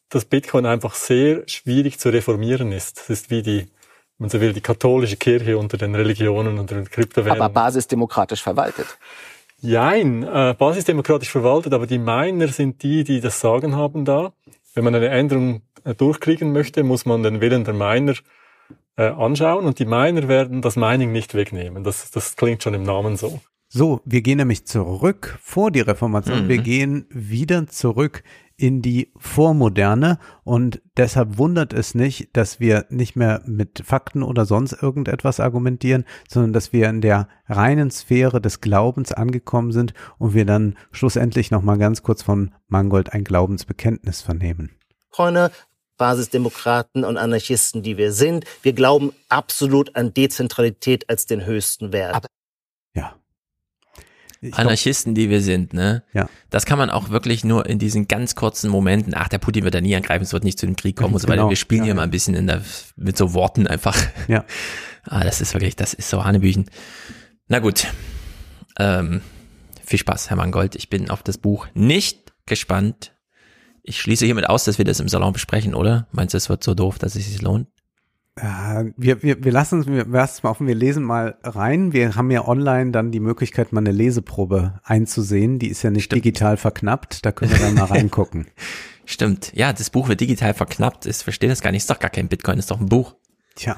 dass 0.09 0.25
Bitcoin 0.25 0.67
einfach 0.67 0.95
sehr 0.95 1.43
schwierig 1.49 1.99
zu 1.99 2.11
reformieren 2.11 2.73
ist. 2.73 2.99
Das 2.99 3.11
ist 3.11 3.31
wie 3.31 3.43
die, 3.43 3.67
man 4.19 4.31
so 4.31 4.41
will, 4.41 4.53
die 4.53 4.61
katholische 4.61 5.17
Kirche 5.17 5.59
unter 5.59 5.77
den 5.77 5.95
Religionen 5.95 6.59
und 6.59 6.71
den 6.71 6.89
Kryptowährungen. 6.89 7.43
Aber 7.43 7.53
basisdemokratisch 7.53 8.43
verwaltet. 8.43 8.87
Jein, 9.61 10.23
äh, 10.23 10.55
basisdemokratisch 10.57 11.31
verwaltet, 11.31 11.73
aber 11.73 11.87
die 11.87 11.99
Miner 11.99 12.49
sind 12.49 12.83
die, 12.83 13.03
die 13.03 13.21
das 13.21 13.41
Sagen 13.41 13.77
haben 13.77 14.05
da. 14.05 14.33
Wenn 14.75 14.85
man 14.85 14.95
eine 14.95 15.09
Änderung 15.09 15.63
äh, 15.85 15.95
durchkriegen 15.95 16.53
möchte, 16.53 16.83
muss 16.85 17.07
man 17.07 17.23
den 17.23 17.41
Willen 17.41 17.65
der 17.65 17.75
Miner 17.75 18.15
äh, 18.97 19.09
anschauen 19.09 19.65
und 19.65 19.79
die 19.79 19.87
Miner 19.87 20.29
werden 20.29 20.63
das 20.63 20.77
Mining 20.77 21.13
nicht 21.13 21.35
wegnehmen. 21.35 21.83
Das, 21.83 22.11
das 22.11 22.37
klingt 22.37 22.63
schon 22.63 22.75
im 22.75 22.83
Namen 22.83 23.17
so. 23.17 23.41
So, 23.77 24.01
wir 24.05 24.23
gehen 24.23 24.37
nämlich 24.37 24.69
zurück 24.69 25.37
vor 25.43 25.73
die 25.73 25.81
Reformation. 25.81 26.45
Mhm. 26.45 26.49
Wir 26.49 26.59
gehen 26.59 27.07
wieder 27.11 27.67
zurück 27.67 28.23
in 28.57 28.83
die 28.83 29.13
Vormoderne 29.17 30.21
und 30.45 30.81
deshalb 30.97 31.39
wundert 31.39 31.73
es 31.73 31.93
nicht, 31.97 32.37
dass 32.37 32.61
wir 32.61 32.87
nicht 32.89 33.17
mehr 33.17 33.43
mit 33.47 33.83
Fakten 33.85 34.23
oder 34.23 34.45
sonst 34.45 34.81
irgendetwas 34.81 35.41
argumentieren, 35.41 36.05
sondern 36.29 36.53
dass 36.53 36.73
wir 36.73 36.89
in 36.89 37.01
der 37.01 37.27
reinen 37.49 37.91
Sphäre 37.91 38.41
des 38.41 38.61
Glaubens 38.61 39.11
angekommen 39.11 39.73
sind 39.73 39.93
und 40.19 40.35
wir 40.35 40.45
dann 40.45 40.77
schlussendlich 40.93 41.51
nochmal 41.51 41.79
ganz 41.79 42.05
kurz 42.05 42.23
von 42.23 42.55
Mangold 42.69 43.13
ein 43.13 43.25
Glaubensbekenntnis 43.25 44.23
vernehmen. 44.23 44.71
Freunde, 45.11 45.51
Basisdemokraten 45.97 47.03
und 47.03 47.17
Anarchisten, 47.17 47.83
die 47.83 47.97
wir 47.97 48.13
sind, 48.13 48.45
wir 48.63 48.73
glauben 48.73 49.13
absolut 49.29 49.97
an 49.97 50.15
Dezentralität 50.15 51.11
als 51.11 51.27
den 51.27 51.45
höchsten 51.45 51.93
Wert. 51.93 52.27
Ja. 52.95 53.17
Anarchisten, 54.53 55.15
die 55.15 55.31
wir 55.31 55.41
sind, 55.41 55.73
ne? 55.73 56.03
Ja. 56.13 56.29
Das 56.51 56.67
kann 56.67 56.79
man 56.79 56.91
auch 56.91 57.11
wirklich 57.11 57.45
nur 57.45 57.67
in 57.67 57.79
diesen 57.79 58.09
ganz 58.09 58.35
kurzen 58.35 58.71
Momenten, 58.71 59.15
ach, 59.17 59.29
der 59.29 59.39
Putin 59.39 59.65
wird 59.65 59.75
da 59.75 59.81
nie 59.81 59.95
angreifen, 59.97 60.23
es 60.25 60.33
wird 60.33 60.45
nicht 60.45 60.59
zu 60.59 60.67
dem 60.67 60.77
Krieg 60.77 60.97
kommen 60.97 61.15
und 61.15 61.21
so 61.21 61.29
weiter. 61.29 61.37
Genau. 61.39 61.51
Wir 61.51 61.57
spielen 61.57 61.81
Ja, 61.81 61.85
hier 61.85 61.91
ja. 61.93 61.97
mal 61.97 62.03
ein 62.03 62.11
bisschen 62.11 62.35
in 62.35 62.47
der, 62.47 62.63
mit 62.97 63.17
so 63.17 63.35
Worten 63.35 63.67
einfach. 63.67 63.97
Ja. 64.29 64.45
Ah, 65.07 65.23
das 65.23 65.43
ist 65.43 65.53
wirklich, 65.53 65.77
das 65.77 65.93
ist 65.93 66.09
so 66.09 66.25
Hanebüchen. 66.25 66.65
Na 67.49 67.59
gut. 67.59 67.89
Ähm, 68.79 69.21
viel 69.85 69.99
Spaß, 69.99 70.31
Herr 70.31 70.39
Mangold. 70.39 70.77
Ich 70.77 70.89
bin 70.89 71.11
auf 71.11 71.23
das 71.23 71.37
Buch 71.37 71.67
nicht 71.75 72.33
gespannt. 72.47 73.13
Ich 73.83 74.01
schließe 74.01 74.25
hiermit 74.25 74.49
aus, 74.49 74.65
dass 74.65 74.79
wir 74.79 74.87
das 74.87 75.01
im 75.01 75.09
Salon 75.09 75.35
besprechen, 75.35 75.75
oder? 75.75 76.09
Meinst 76.11 76.33
du, 76.33 76.39
es 76.39 76.49
wird 76.49 76.65
so 76.65 76.73
doof, 76.73 76.99
dass 76.99 77.17
es 77.17 77.27
sich 77.27 77.43
lohnt? 77.43 77.69
Wir, 78.37 79.23
wir, 79.23 79.45
wir 79.45 79.53
lassen 79.53 79.77
uns, 79.77 79.87
wir 79.87 80.05
lassen 80.07 80.35
es 80.35 80.43
mal 80.43 80.51
offen, 80.51 80.67
wir 80.67 80.75
lesen 80.75 81.05
mal 81.05 81.39
rein. 81.45 81.93
Wir 81.93 82.17
haben 82.17 82.33
ja 82.33 82.47
online 82.47 82.91
dann 82.91 83.13
die 83.13 83.21
Möglichkeit, 83.21 83.73
mal 83.73 83.81
eine 83.81 83.93
Leseprobe 83.93 84.81
einzusehen. 84.83 85.61
Die 85.61 85.69
ist 85.69 85.83
ja 85.85 85.91
nicht 85.91 86.11
digital 86.11 86.57
verknappt, 86.57 87.25
da 87.25 87.31
können 87.31 87.53
wir 87.53 87.61
dann 87.61 87.75
mal 87.75 87.85
reingucken. 87.85 88.49
Stimmt. 89.07 89.53
Ja, 89.55 89.73
das 89.73 89.91
Buch 89.91 90.09
wird 90.09 90.21
digital 90.21 90.53
verknappt. 90.53 91.07
Ich 91.07 91.19
verstehe 91.19 91.49
das 91.49 91.61
gar 91.61 91.71
nicht. 91.71 91.83
Ist 91.83 91.91
doch 91.91 92.01
gar 92.01 92.11
kein 92.11 92.29
Bitcoin, 92.29 92.59
ist 92.59 92.71
doch 92.73 92.81
ein 92.81 92.89
Buch. 92.89 93.15
Tja. 93.55 93.77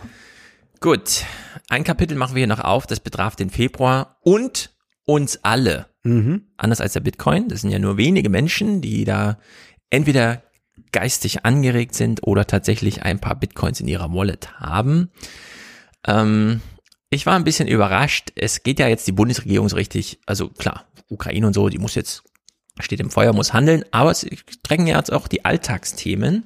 Gut. 0.81 1.25
Ein 1.68 1.85
Kapitel 1.85 2.17
machen 2.17 2.35
wir 2.35 2.41
hier 2.41 2.47
noch 2.47 2.60
auf. 2.60 2.86
Das 2.86 3.01
betraf 3.01 3.36
den 3.36 3.51
Februar 3.51 4.17
und 4.23 4.75
uns 5.05 5.41
alle. 5.43 5.86
Mhm. 6.02 6.47
Anders 6.57 6.81
als 6.81 6.94
der 6.94 7.01
Bitcoin. 7.01 7.49
Das 7.49 7.60
sind 7.60 7.70
ja 7.70 7.78
nur 7.78 7.99
wenige 7.99 8.31
Menschen, 8.31 8.81
die 8.81 9.05
da 9.05 9.39
entweder 9.91 10.43
geistig 10.97 11.44
angeregt 11.44 11.94
sind 11.94 12.26
oder 12.26 12.47
tatsächlich 12.47 13.02
ein 13.02 13.20
paar 13.20 13.34
Bitcoins 13.34 13.81
in 13.81 13.86
ihrer 13.86 14.15
Wallet 14.15 14.58
haben. 14.58 15.10
Ähm, 16.07 16.62
ich 17.10 17.26
war 17.26 17.34
ein 17.34 17.44
bisschen 17.44 17.68
überrascht. 17.68 18.33
Es 18.34 18.62
geht 18.62 18.78
ja 18.78 18.89
jetzt 18.89 19.07
die 19.07 19.12
Bundesregierung 19.12 19.68
so 19.68 19.76
richtig, 19.76 20.20
also 20.25 20.49
klar, 20.49 20.86
Ukraine 21.10 21.49
und 21.49 21.52
so, 21.52 21.68
die 21.68 21.76
muss 21.76 21.97
jetzt, 21.97 22.23
steht 22.81 23.00
im 23.00 23.10
Feuer, 23.10 23.34
muss 23.34 23.52
handeln, 23.52 23.84
aber 23.91 24.10
es 24.10 24.26
drängen 24.62 24.86
ja 24.86 24.97
jetzt 24.97 25.12
auch 25.12 25.28
die 25.28 25.44
Alltagsthemen. 25.44 26.44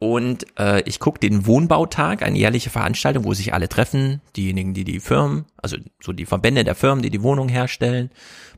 Und 0.00 0.44
äh, 0.58 0.82
ich 0.82 0.98
gucke 0.98 1.20
den 1.20 1.46
Wohnbautag, 1.46 2.22
eine 2.22 2.36
jährliche 2.36 2.70
Veranstaltung, 2.70 3.24
wo 3.24 3.32
sich 3.32 3.54
alle 3.54 3.68
treffen, 3.68 4.20
diejenigen, 4.36 4.74
die 4.74 4.84
die 4.84 4.98
Firmen, 4.98 5.44
also 5.56 5.76
so 6.00 6.12
die 6.12 6.26
Verbände 6.26 6.64
der 6.64 6.74
Firmen, 6.74 7.02
die 7.02 7.10
die 7.10 7.22
Wohnungen 7.22 7.48
herstellen, 7.48 8.10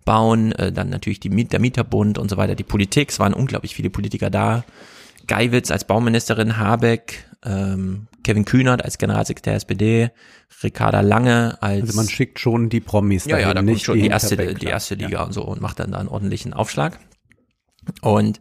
bauen, 0.07 0.53
äh, 0.53 0.73
dann 0.73 0.89
natürlich 0.89 1.21
die 1.21 1.31
Miet, 1.31 1.53
der 1.53 1.61
Mieterbund 1.61 2.17
und 2.17 2.31
so 2.31 2.39
weiter, 2.39 2.55
die 2.55 2.65
Politik, 2.65 3.11
es 3.11 3.19
waren 3.19 3.35
unglaublich 3.35 3.75
viele 3.75 3.91
Politiker 3.91 4.31
da, 4.31 4.65
Geiwitz 5.31 5.71
als 5.71 5.85
Bauministerin, 5.85 6.59
Habeck, 6.59 7.25
ähm, 7.45 8.09
Kevin 8.25 8.45
Kühnert 8.45 8.85
als 8.85 8.99
Generalsekretär 8.99 9.55
SPD, 9.55 10.11
Ricarda 10.65 11.03
Lange 11.03 11.57
als 11.63 11.83
Also 11.83 11.95
man 11.95 12.09
schickt 12.09 12.41
schon 12.41 12.69
die 12.69 12.81
Promis 12.81 13.27
ja, 13.27 13.39
ja, 13.39 13.55
dahin, 13.55 13.67
da 13.67 13.73
kommt 13.73 13.85
schon 13.85 14.01
die 14.01 14.09
erste, 14.09 14.37
die 14.37 14.67
erste. 14.67 14.97
Liga 14.97 15.23
und 15.23 15.33
so 15.33 15.45
und 15.45 15.61
macht 15.61 15.79
dann 15.79 15.93
da 15.93 15.99
einen 15.99 16.09
ordentlichen 16.09 16.53
Aufschlag. 16.53 16.99
Und 18.03 18.41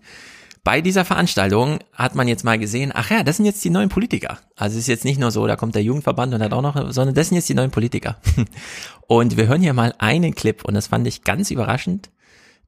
bei 0.63 0.81
dieser 0.81 1.05
Veranstaltung 1.05 1.77
hat 1.93 2.15
man 2.15 2.27
jetzt 2.27 2.43
mal 2.43 2.57
gesehen, 2.57 2.91
ach 2.91 3.11
ja, 3.11 3.21
das 3.21 3.37
sind 3.37 3.45
jetzt 3.45 3.63
die 3.63 3.69
neuen 3.69 3.89
Politiker. 3.89 4.39
Also 4.55 4.73
es 4.73 4.81
ist 4.81 4.87
jetzt 4.87 5.05
nicht 5.05 5.19
nur 5.19 5.29
so, 5.29 5.45
da 5.45 5.55
kommt 5.55 5.75
der 5.75 5.83
Jugendverband 5.83 6.33
und 6.33 6.41
hat 6.41 6.53
auch 6.53 6.63
noch, 6.63 6.91
sondern 6.91 7.13
das 7.13 7.29
sind 7.29 7.35
jetzt 7.35 7.49
die 7.49 7.53
neuen 7.53 7.71
Politiker. 7.71 8.17
Und 9.07 9.37
wir 9.37 9.47
hören 9.47 9.61
hier 9.61 9.73
mal 9.73 9.93
einen 9.97 10.35
Clip 10.35 10.63
und 10.63 10.75
das 10.75 10.85
fand 10.85 11.07
ich 11.07 11.23
ganz 11.23 11.49
überraschend, 11.49 12.11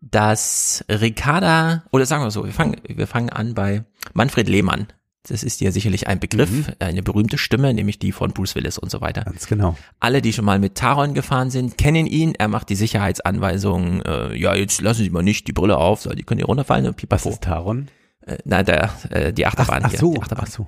dass 0.02 0.84
Ricarda, 0.90 1.84
oder 1.92 2.06
sagen 2.06 2.24
wir 2.24 2.32
so, 2.32 2.44
wir 2.46 2.52
fangen, 2.54 2.78
wir 2.88 3.08
fangen 3.08 3.30
an 3.30 3.54
bei 3.54 3.84
Manfred 4.14 4.50
Lehmann. 4.50 4.88
Das 5.28 5.44
ist 5.44 5.62
ja 5.62 5.72
sicherlich 5.72 6.08
ein 6.08 6.20
Begriff, 6.20 6.50
Mhm. 6.50 6.66
eine 6.80 7.04
berühmte 7.04 7.38
Stimme, 7.38 7.72
nämlich 7.76 8.00
die 8.00 8.12
von 8.12 8.32
Bruce 8.32 8.56
Willis 8.56 8.80
und 8.80 8.90
so 8.90 9.02
weiter. 9.02 9.24
Ganz 9.24 9.46
genau. 9.46 9.78
Alle, 10.00 10.24
die 10.24 10.34
schon 10.34 10.46
mal 10.46 10.58
mit 10.58 10.74
Taron 10.74 11.14
gefahren 11.14 11.52
sind, 11.52 11.78
kennen 11.78 12.08
ihn. 12.08 12.34
Er 12.34 12.48
macht 12.48 12.70
die 12.70 12.76
Sicherheitsanweisungen. 12.76 14.02
Äh, 14.02 14.36
ja, 14.36 14.56
jetzt 14.56 14.82
lassen 14.82 15.04
Sie 15.04 15.12
mal 15.12 15.22
nicht 15.22 15.48
die 15.48 15.54
Brille 15.54 15.78
auf, 15.78 16.02
so, 16.02 16.10
die 16.10 16.24
können 16.24 16.40
hier 16.40 16.48
runterfallen. 16.48 16.88
Und 16.88 17.06
Was 17.10 17.28
ist 17.28 17.42
Taron? 17.44 17.90
Äh, 18.26 18.40
na, 18.46 18.64
der, 18.64 18.90
äh, 19.12 19.32
die 19.32 19.46
Achterbahn. 19.46 19.84
Ach 19.86 19.92
hier, 19.92 20.00
so, 20.00 20.14
die 20.16 20.22
Achterbahn. 20.22 20.46
ach 20.48 20.52
so. 20.52 20.68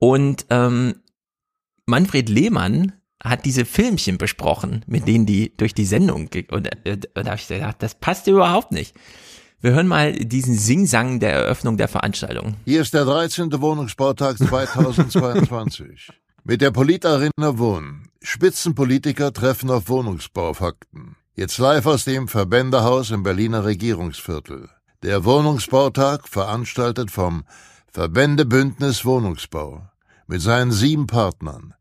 Und 0.00 0.46
ähm, 0.50 0.96
Manfred 1.86 2.28
Lehmann 2.28 2.92
hat 3.24 3.44
diese 3.44 3.64
Filmchen 3.64 4.18
besprochen, 4.18 4.84
mit 4.86 5.06
denen 5.06 5.26
die 5.26 5.52
durch 5.56 5.74
die 5.74 5.84
Sendung 5.84 6.28
ge- 6.28 6.46
und, 6.50 6.66
äh, 6.84 6.92
und 6.92 7.06
da 7.14 7.26
habe 7.26 7.36
ich 7.36 7.48
gedacht, 7.48 7.76
das 7.80 7.94
passt 7.94 8.26
überhaupt 8.26 8.72
nicht. 8.72 8.94
Wir 9.60 9.72
hören 9.72 9.86
mal 9.86 10.12
diesen 10.12 10.56
Singsang 10.56 11.20
der 11.20 11.32
Eröffnung 11.32 11.76
der 11.76 11.86
Veranstaltung. 11.86 12.56
Hier 12.64 12.80
ist 12.80 12.94
der 12.94 13.04
13. 13.04 13.60
Wohnungsbautag 13.60 14.36
2022. 14.36 16.10
Mit 16.44 16.60
der 16.60 16.72
Politarena 16.72 17.58
Wohnen. 17.58 18.08
Spitzenpolitiker 18.20 19.32
treffen 19.32 19.70
auf 19.70 19.88
Wohnungsbaufakten. 19.88 21.14
Jetzt 21.36 21.58
live 21.58 21.86
aus 21.86 22.04
dem 22.04 22.26
Verbändehaus 22.26 23.12
im 23.12 23.22
Berliner 23.22 23.64
Regierungsviertel. 23.64 24.68
Der 25.04 25.24
Wohnungsbautag 25.24 26.26
veranstaltet 26.26 27.12
vom 27.12 27.44
Verbändebündnis 27.86 29.04
Wohnungsbau. 29.04 29.88
Mit 30.26 30.42
seinen 30.42 30.72
sieben 30.72 31.06
Partnern. 31.06 31.74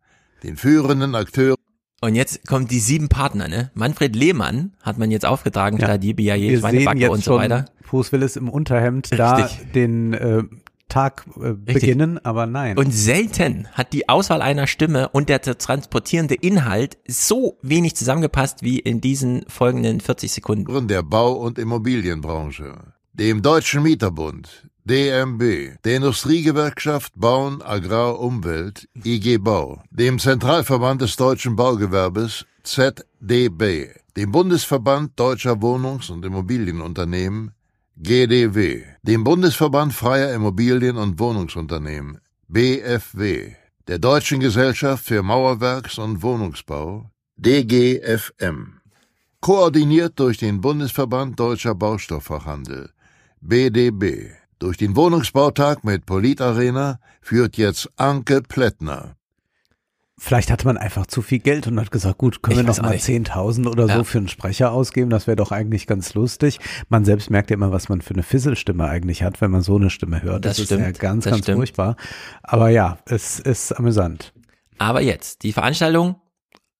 Den 0.43 0.57
führenden 0.57 1.15
Akteuren 1.15 1.55
Und 2.01 2.15
jetzt 2.15 2.47
kommen 2.47 2.67
die 2.67 2.79
sieben 2.79 3.09
Partner, 3.09 3.47
ne? 3.47 3.71
Manfred 3.73 4.15
Lehmann 4.15 4.73
hat 4.81 4.97
man 4.97 5.11
jetzt 5.11 5.25
aufgetragen, 5.25 5.77
ja. 5.77 5.85
Stadi, 5.85 6.13
BIA, 6.13 6.35
Wir 6.35 6.49
sehen 6.49 6.59
Schweinebacke 6.59 7.11
und 7.11 7.23
so 7.23 7.35
weiter. 7.35 7.65
Bruce 7.87 8.11
Willis 8.11 8.35
im 8.37 8.49
Unterhemd 8.49 9.09
da 9.17 9.35
Richtig. 9.35 9.71
den 9.73 10.13
äh, 10.13 10.43
Tag 10.87 11.25
äh, 11.41 11.53
beginnen, 11.53 12.23
aber 12.23 12.45
nein. 12.47 12.77
Und 12.77 12.91
selten 12.91 13.67
hat 13.71 13.93
die 13.93 14.09
Auswahl 14.09 14.41
einer 14.41 14.67
Stimme 14.67 15.09
und 15.09 15.29
der 15.29 15.41
transportierende 15.41 16.35
Inhalt 16.35 16.97
so 17.07 17.57
wenig 17.61 17.95
zusammengepasst 17.95 18.61
wie 18.63 18.79
in 18.79 18.99
diesen 19.01 19.45
folgenden 19.47 20.01
40 20.01 20.31
Sekunden. 20.31 20.87
der 20.87 21.03
Bau- 21.03 21.33
und 21.33 21.59
Immobilienbranche. 21.59 22.93
Dem 23.13 23.41
Deutschen 23.41 23.83
Mieterbund, 23.83 24.69
DMB, 24.83 25.77
der 25.83 25.97
Industriegewerkschaft 25.97 27.13
Bauen, 27.15 27.61
Agrar, 27.61 28.19
Umwelt, 28.19 28.89
IG 29.03 29.37
Bau, 29.37 29.83
dem 29.91 30.17
Zentralverband 30.17 31.01
des 31.01 31.15
deutschen 31.17 31.55
Baugewerbes, 31.55 32.45
ZDB, 32.63 33.89
dem 34.17 34.31
Bundesverband 34.31 35.19
deutscher 35.19 35.61
Wohnungs- 35.61 36.09
und 36.09 36.25
Immobilienunternehmen, 36.25 37.51
GDW, 37.97 38.83
dem 39.03 39.23
Bundesverband 39.23 39.93
freier 39.93 40.33
Immobilien- 40.33 40.97
und 40.97 41.19
Wohnungsunternehmen, 41.19 42.19
BFW, 42.47 43.53
der 43.87 43.99
Deutschen 43.99 44.39
Gesellschaft 44.39 45.05
für 45.05 45.21
Mauerwerks- 45.21 45.99
und 45.99 46.23
Wohnungsbau, 46.23 47.11
DGFM. 47.37 48.81
Koordiniert 49.41 50.19
durch 50.19 50.37
den 50.37 50.59
Bundesverband 50.59 51.39
Deutscher 51.39 51.75
Baustoffachhandel, 51.75 52.89
BDB. 53.41 54.40
Durch 54.61 54.77
den 54.77 54.95
Wohnungsbautag 54.95 55.83
mit 55.83 56.05
Politarena 56.05 56.99
führt 57.19 57.57
jetzt 57.57 57.89
Anke 57.97 58.43
Plättner. 58.43 59.15
Vielleicht 60.19 60.51
hatte 60.51 60.67
man 60.67 60.77
einfach 60.77 61.07
zu 61.07 61.23
viel 61.23 61.39
Geld 61.39 61.65
und 61.65 61.79
hat 61.79 61.89
gesagt, 61.89 62.19
gut, 62.19 62.43
können 62.43 62.59
Ich 62.59 62.63
wir 62.63 62.69
noch 62.71 62.79
mal 62.83 62.91
nicht. 62.91 63.03
10.000 63.05 63.67
oder 63.67 63.87
Ja. 63.87 63.97
so 63.97 64.03
für 64.03 64.19
einen 64.19 64.27
Sprecher 64.27 64.71
ausgeben. 64.71 65.09
Das 65.09 65.25
wäre 65.25 65.35
doch 65.35 65.51
eigentlich 65.51 65.87
ganz 65.87 66.13
lustig. 66.13 66.59
Man 66.89 67.05
selbst 67.05 67.31
merkt 67.31 67.49
ja 67.49 67.55
immer, 67.55 67.71
was 67.71 67.89
man 67.89 68.01
für 68.03 68.13
eine 68.13 68.21
Fisselstimme 68.21 68.85
eigentlich 68.87 69.23
hat, 69.23 69.41
wenn 69.41 69.49
man 69.49 69.61
so 69.63 69.77
eine 69.77 69.89
Stimme 69.89 70.21
hört. 70.21 70.45
Das 70.45 70.59
ist 70.59 70.69
ja 70.69 70.77
stimmt, 70.77 70.99
ganz, 70.99 71.23
das 71.23 71.31
ganz 71.31 71.43
stimmt. 71.45 71.57
furchtbar. 71.57 71.95
Aber 72.43 72.69
ja, 72.69 72.99
es 73.05 73.39
ist 73.39 73.71
amüsant. 73.71 74.31
Aber 74.77 75.01
jetzt, 75.01 75.41
die 75.41 75.53
Veranstaltung, 75.53 76.17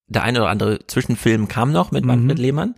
der 0.06 0.22
eine 0.22 0.42
oder 0.42 0.50
andere 0.52 0.86
Zwischenfilm 0.86 1.48
kam 1.48 1.72
noch 1.72 1.90
mit 1.90 2.04
Mhm. 2.04 2.08
Manfred 2.10 2.38
Lehmann. 2.38 2.76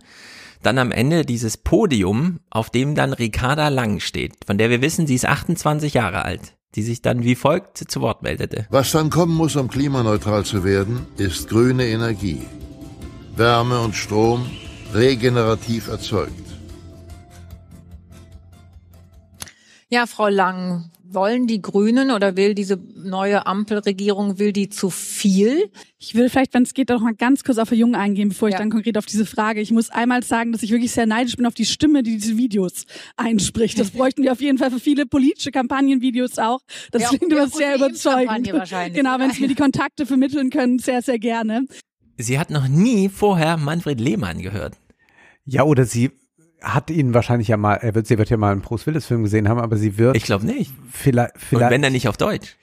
Dann 0.64 0.78
am 0.78 0.92
Ende 0.92 1.26
dieses 1.26 1.58
Podium, 1.58 2.40
auf 2.48 2.70
dem 2.70 2.94
dann 2.94 3.12
Ricarda 3.12 3.68
Lang 3.68 4.00
steht, 4.00 4.32
von 4.46 4.56
der 4.56 4.70
wir 4.70 4.80
wissen, 4.80 5.06
sie 5.06 5.14
ist 5.14 5.26
28 5.26 5.92
Jahre 5.92 6.24
alt, 6.24 6.56
die 6.74 6.82
sich 6.82 7.02
dann 7.02 7.22
wie 7.22 7.34
folgt 7.34 7.76
zu 7.76 8.00
Wort 8.00 8.22
meldete. 8.22 8.66
Was 8.70 8.92
dann 8.92 9.10
kommen 9.10 9.34
muss, 9.34 9.56
um 9.56 9.68
klimaneutral 9.68 10.42
zu 10.46 10.64
werden, 10.64 11.06
ist 11.18 11.50
grüne 11.50 11.86
Energie. 11.86 12.40
Wärme 13.36 13.78
und 13.80 13.94
Strom 13.94 14.46
regenerativ 14.94 15.88
erzeugt. 15.88 16.32
Ja, 19.90 20.06
Frau 20.06 20.28
Lang, 20.28 20.90
wollen 21.14 21.46
die 21.46 21.62
Grünen 21.62 22.10
oder 22.10 22.36
will 22.36 22.54
diese 22.54 22.78
neue 22.96 23.46
Ampelregierung, 23.46 24.38
will 24.38 24.52
die 24.52 24.68
zu 24.68 24.90
viel? 24.90 25.70
Ich 25.98 26.14
will 26.14 26.28
vielleicht, 26.28 26.52
wenn 26.54 26.64
es 26.64 26.74
geht, 26.74 26.90
noch 26.90 27.00
mal 27.00 27.14
ganz 27.14 27.44
kurz 27.44 27.58
auf 27.58 27.70
Herr 27.70 27.78
Jung 27.78 27.94
eingehen, 27.94 28.28
bevor 28.28 28.48
ich 28.48 28.56
dann 28.56 28.70
konkret 28.70 28.98
auf 28.98 29.06
diese 29.06 29.26
Frage. 29.26 29.60
Ich 29.60 29.70
muss 29.70 29.90
einmal 29.90 30.22
sagen, 30.22 30.52
dass 30.52 30.62
ich 30.62 30.70
wirklich 30.70 30.92
sehr 30.92 31.06
neidisch 31.06 31.36
bin 31.36 31.46
auf 31.46 31.54
die 31.54 31.64
Stimme, 31.64 32.02
die 32.02 32.16
diese 32.16 32.36
Videos 32.36 32.84
einspricht. 33.16 33.78
Das 33.78 33.90
bräuchten 33.92 34.22
wir 34.22 34.32
auf 34.32 34.40
jeden 34.40 34.58
Fall 34.58 34.70
für 34.70 34.80
viele 34.80 35.06
politische 35.06 35.50
Kampagnenvideos 35.50 36.38
auch. 36.38 36.60
Das 36.90 37.02
Ja, 37.02 37.08
klingt 37.08 37.32
ja, 37.32 37.38
immer 37.38 37.48
sehr 37.48 37.76
überzeugend. 37.76 38.50
Genau, 38.94 39.18
wenn 39.18 39.30
Sie 39.30 39.40
mir 39.40 39.48
die 39.48 39.54
Kontakte 39.54 40.06
vermitteln 40.06 40.50
können, 40.50 40.78
sehr, 40.78 41.02
sehr 41.02 41.18
gerne. 41.18 41.66
Sie 42.16 42.38
hat 42.38 42.50
noch 42.50 42.68
nie 42.68 43.08
vorher 43.08 43.56
Manfred 43.56 44.00
Lehmann 44.00 44.40
gehört. 44.40 44.74
Ja, 45.44 45.64
oder 45.64 45.84
sie 45.84 46.10
hat 46.64 46.90
ihn 46.90 47.14
wahrscheinlich 47.14 47.48
ja 47.48 47.56
mal, 47.56 47.74
er 47.74 47.94
wird, 47.94 48.06
sie 48.06 48.18
wird 48.18 48.30
ja 48.30 48.36
mal 48.36 48.52
einen 48.52 48.62
Bruce 48.62 48.86
Willis 48.86 49.06
Film 49.06 49.22
gesehen 49.22 49.48
haben, 49.48 49.60
aber 49.60 49.76
sie 49.76 49.98
wird. 49.98 50.16
Ich 50.16 50.24
glaube 50.24 50.46
nicht. 50.46 50.72
Vielleicht, 50.90 51.34
vielleicht. 51.36 51.64
Und 51.64 51.70
wenn 51.70 51.82
dann 51.82 51.92
nicht 51.92 52.08
auf 52.08 52.16
Deutsch. 52.16 52.56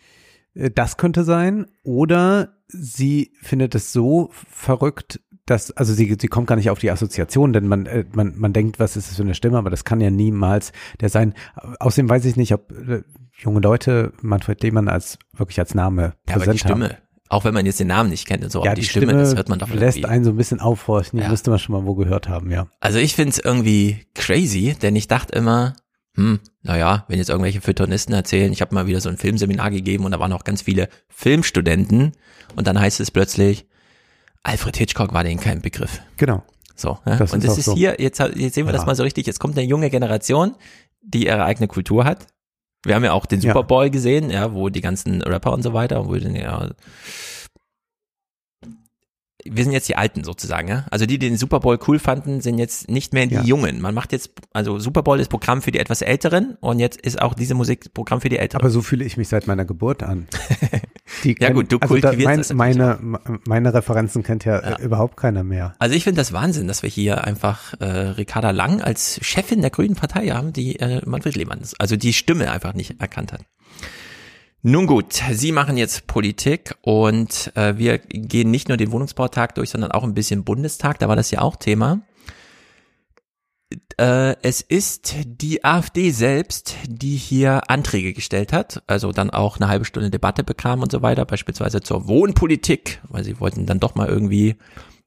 Äh, 0.55 0.71
Das 0.71 0.97
könnte 0.97 1.23
sein. 1.23 1.67
Oder 1.83 2.57
sie 2.67 3.31
findet 3.41 3.75
es 3.75 3.93
so 3.93 4.29
verrückt, 4.33 5.19
das, 5.45 5.71
also 5.71 5.93
sie, 5.93 6.17
sie 6.19 6.27
kommt 6.27 6.47
gar 6.47 6.55
nicht 6.55 6.69
auf 6.69 6.79
die 6.79 6.91
Assoziation, 6.91 7.51
denn 7.53 7.67
man, 7.67 7.85
äh, 7.85 8.05
man, 8.13 8.37
man 8.37 8.53
denkt, 8.53 8.79
was 8.79 8.95
ist 8.95 9.09
das 9.09 9.17
für 9.17 9.23
eine 9.23 9.35
Stimme, 9.35 9.57
aber 9.57 9.69
das 9.69 9.83
kann 9.83 9.99
ja 9.99 10.09
niemals 10.09 10.71
der 10.99 11.09
sein. 11.09 11.33
Außerdem 11.79 12.09
weiß 12.09 12.25
ich 12.25 12.35
nicht, 12.35 12.53
ob 12.53 12.71
äh, 12.71 13.03
junge 13.37 13.59
Leute 13.59 14.13
Manfred 14.21 14.61
Lehmann 14.63 14.87
als 14.87 15.17
wirklich 15.33 15.59
als 15.59 15.73
Name 15.75 16.01
Ja, 16.01 16.07
aber 16.07 16.15
die 16.23 16.39
präsent 16.39 16.59
Stimme, 16.59 16.89
haben. 16.89 16.97
Auch 17.31 17.45
wenn 17.45 17.53
man 17.53 17.65
jetzt 17.65 17.79
den 17.79 17.87
Namen 17.87 18.09
nicht 18.09 18.27
kennt 18.27 18.43
und 18.43 18.51
so, 18.51 18.59
Ja, 18.63 18.71
aber 18.71 18.79
die, 18.79 18.83
Stimme, 18.85 19.13
das 19.13 19.35
hört 19.35 19.47
man 19.49 19.57
doch 19.59 19.69
lässt 19.69 19.97
irgendwie. 19.97 20.09
einen 20.13 20.23
so 20.25 20.31
ein 20.31 20.35
bisschen 20.37 20.59
aufhorchen, 20.59 21.17
die 21.17 21.23
Ja. 21.23 21.29
müsste 21.29 21.49
man 21.49 21.59
schon 21.59 21.73
mal 21.73 21.85
wo 21.85 21.95
gehört 21.95 22.27
haben, 22.27 22.51
ja. 22.51 22.67
Also 22.79 22.99
ich 22.99 23.15
find's 23.15 23.39
irgendwie 23.39 24.05
crazy, 24.15 24.75
denn 24.81 24.95
ich 24.95 25.07
dachte 25.07 25.33
immer, 25.35 25.73
hm, 26.15 26.39
naja, 26.61 27.05
wenn 27.07 27.17
jetzt 27.19 27.29
irgendwelche 27.29 27.61
Feuilletonisten 27.61 28.13
erzählen, 28.13 28.51
ich 28.51 28.59
habe 28.61 28.75
mal 28.75 28.85
wieder 28.85 28.99
so 28.99 29.07
ein 29.09 29.17
Filmseminar 29.17 29.71
gegeben 29.71 30.03
und 30.03 30.11
da 30.11 30.19
waren 30.19 30.33
auch 30.33 30.43
ganz 30.43 30.61
viele 30.61 30.89
Filmstudenten 31.07 32.11
und 32.57 32.67
dann 32.67 32.79
heißt 32.79 32.99
es 32.99 33.11
plötzlich, 33.11 33.65
Alfred 34.43 34.75
Hitchcock 34.75 35.13
war 35.13 35.23
denen 35.23 35.39
kein 35.39 35.61
Begriff. 35.61 36.01
Genau. 36.17 36.43
So, 36.75 36.97
ja? 37.05 37.15
Das 37.15 37.31
und 37.31 37.39
ist 37.43 37.47
das 37.51 37.57
ist 37.59 37.65
so. 37.65 37.75
hier, 37.75 37.95
jetzt, 37.99 38.19
jetzt 38.19 38.55
sehen 38.55 38.65
wir 38.65 38.73
das 38.73 38.81
Ja. 38.81 38.85
mal 38.87 38.95
so 38.95 39.03
richtig, 39.03 39.25
jetzt 39.27 39.39
kommt 39.39 39.57
eine 39.57 39.65
junge 39.67 39.89
Generation, 39.89 40.55
die 41.01 41.27
ihre 41.27 41.45
eigene 41.45 41.67
Kultur 41.67 42.03
hat. 42.05 42.27
Wir 42.83 42.95
haben 42.95 43.03
ja 43.03 43.13
auch 43.13 43.25
den 43.25 43.41
Ja. 43.41 43.53
Super 43.53 43.63
Bowl 43.63 43.89
gesehen, 43.89 44.29
ja, 44.29 44.53
wo 44.53 44.69
die 44.69 44.81
ganzen 44.81 45.21
Rapper 45.21 45.53
und 45.53 45.63
so 45.63 45.73
weiter, 45.73 46.07
wo 46.07 46.15
den 46.15 46.35
ja 46.35 46.69
wir 49.45 49.63
sind 49.63 49.73
jetzt 49.73 49.89
die 49.89 49.95
Alten 49.95 50.23
sozusagen, 50.23 50.67
ja. 50.67 50.85
Also 50.91 51.05
die, 51.05 51.17
die 51.17 51.29
den 51.29 51.37
Super 51.37 51.59
Bowl 51.59 51.79
cool 51.87 51.99
fanden, 51.99 52.41
sind 52.41 52.57
jetzt 52.57 52.89
nicht 52.89 53.13
mehr 53.13 53.25
die 53.25 53.35
Ja. 53.35 53.43
Jungen. 53.43 53.81
Man 53.81 53.93
macht 53.93 54.11
jetzt, 54.11 54.31
also 54.53 54.79
Super 54.79 55.03
Bowl 55.03 55.19
ist 55.19 55.29
Programm 55.29 55.61
für 55.61 55.71
die 55.71 55.79
etwas 55.79 56.01
Älteren 56.01 56.57
und 56.59 56.79
jetzt 56.79 56.99
ist 57.01 57.21
auch 57.21 57.33
diese 57.33 57.55
Musik 57.55 57.93
Programm 57.93 58.21
für 58.21 58.29
die 58.29 58.37
Älteren. 58.37 58.61
Aber 58.61 58.69
so 58.69 58.81
fühle 58.81 59.05
ich 59.05 59.17
mich 59.17 59.27
seit 59.27 59.47
meiner 59.47 59.65
Geburt 59.65 60.03
an. 60.03 60.27
Die 61.23 61.35
Ja 61.39 61.49
gut, 61.49 61.71
du 61.71 61.77
also 61.77 61.97
da, 61.97 62.09
kultivierst 62.09 62.25
mein, 62.25 62.37
das 62.37 62.53
meine, 62.53 63.19
meine 63.45 63.73
Referenzen 63.73 64.23
kennt 64.23 64.45
ja, 64.45 64.59
äh, 64.59 64.81
überhaupt 64.81 65.17
keiner 65.17 65.43
mehr. 65.43 65.75
Also 65.77 65.93
ich 65.95 66.05
finde 66.05 66.21
das 66.21 66.31
Wahnsinn, 66.31 66.67
dass 66.67 66.83
wir 66.83 66.89
hier 66.89 67.25
einfach 67.25 67.73
äh, 67.79 67.85
Ricarda 67.85 68.51
Lang 68.51 68.81
als 68.81 69.19
Chefin 69.21 69.61
der 69.61 69.71
Grünen 69.71 69.95
Partei 69.95 70.29
haben, 70.29 70.53
die 70.53 70.79
äh, 70.79 71.01
Manfred 71.05 71.35
Lehmann 71.35 71.59
ist, 71.59 71.79
also 71.81 71.97
die 71.97 72.13
Stimme 72.13 72.49
einfach 72.51 72.73
nicht 72.73 73.01
erkannt 73.01 73.33
hat. 73.33 73.41
Nun 74.63 74.85
gut, 74.85 75.13
Sie 75.31 75.51
machen 75.51 75.75
jetzt 75.75 76.05
Politik 76.05 76.75
und 76.81 77.51
äh, 77.55 77.77
wir 77.77 77.97
gehen 77.97 78.51
nicht 78.51 78.67
nur 78.67 78.77
den 78.77 78.91
Wohnungsbautag 78.91 79.55
durch, 79.55 79.71
sondern 79.71 79.91
auch 79.91 80.03
ein 80.03 80.13
bisschen 80.13 80.43
Bundestag, 80.43 80.99
da 80.99 81.09
war 81.09 81.15
das 81.15 81.31
ja 81.31 81.41
auch 81.41 81.55
Thema. 81.55 82.01
Äh, 83.97 84.35
es 84.43 84.61
ist 84.61 85.15
die 85.25 85.63
AfD 85.63 86.11
selbst, 86.11 86.75
die 86.87 87.15
hier 87.15 87.71
Anträge 87.71 88.13
gestellt 88.13 88.53
hat, 88.53 88.83
also 88.85 89.11
dann 89.11 89.31
auch 89.31 89.57
eine 89.57 89.67
halbe 89.67 89.85
Stunde 89.85 90.11
Debatte 90.11 90.43
bekam 90.43 90.83
und 90.83 90.91
so 90.91 91.01
weiter, 91.01 91.25
beispielsweise 91.25 91.81
zur 91.81 92.07
Wohnpolitik, 92.07 93.01
weil 93.09 93.23
sie 93.23 93.39
wollten 93.39 93.65
dann 93.65 93.79
doch 93.79 93.95
mal 93.95 94.09
irgendwie 94.09 94.57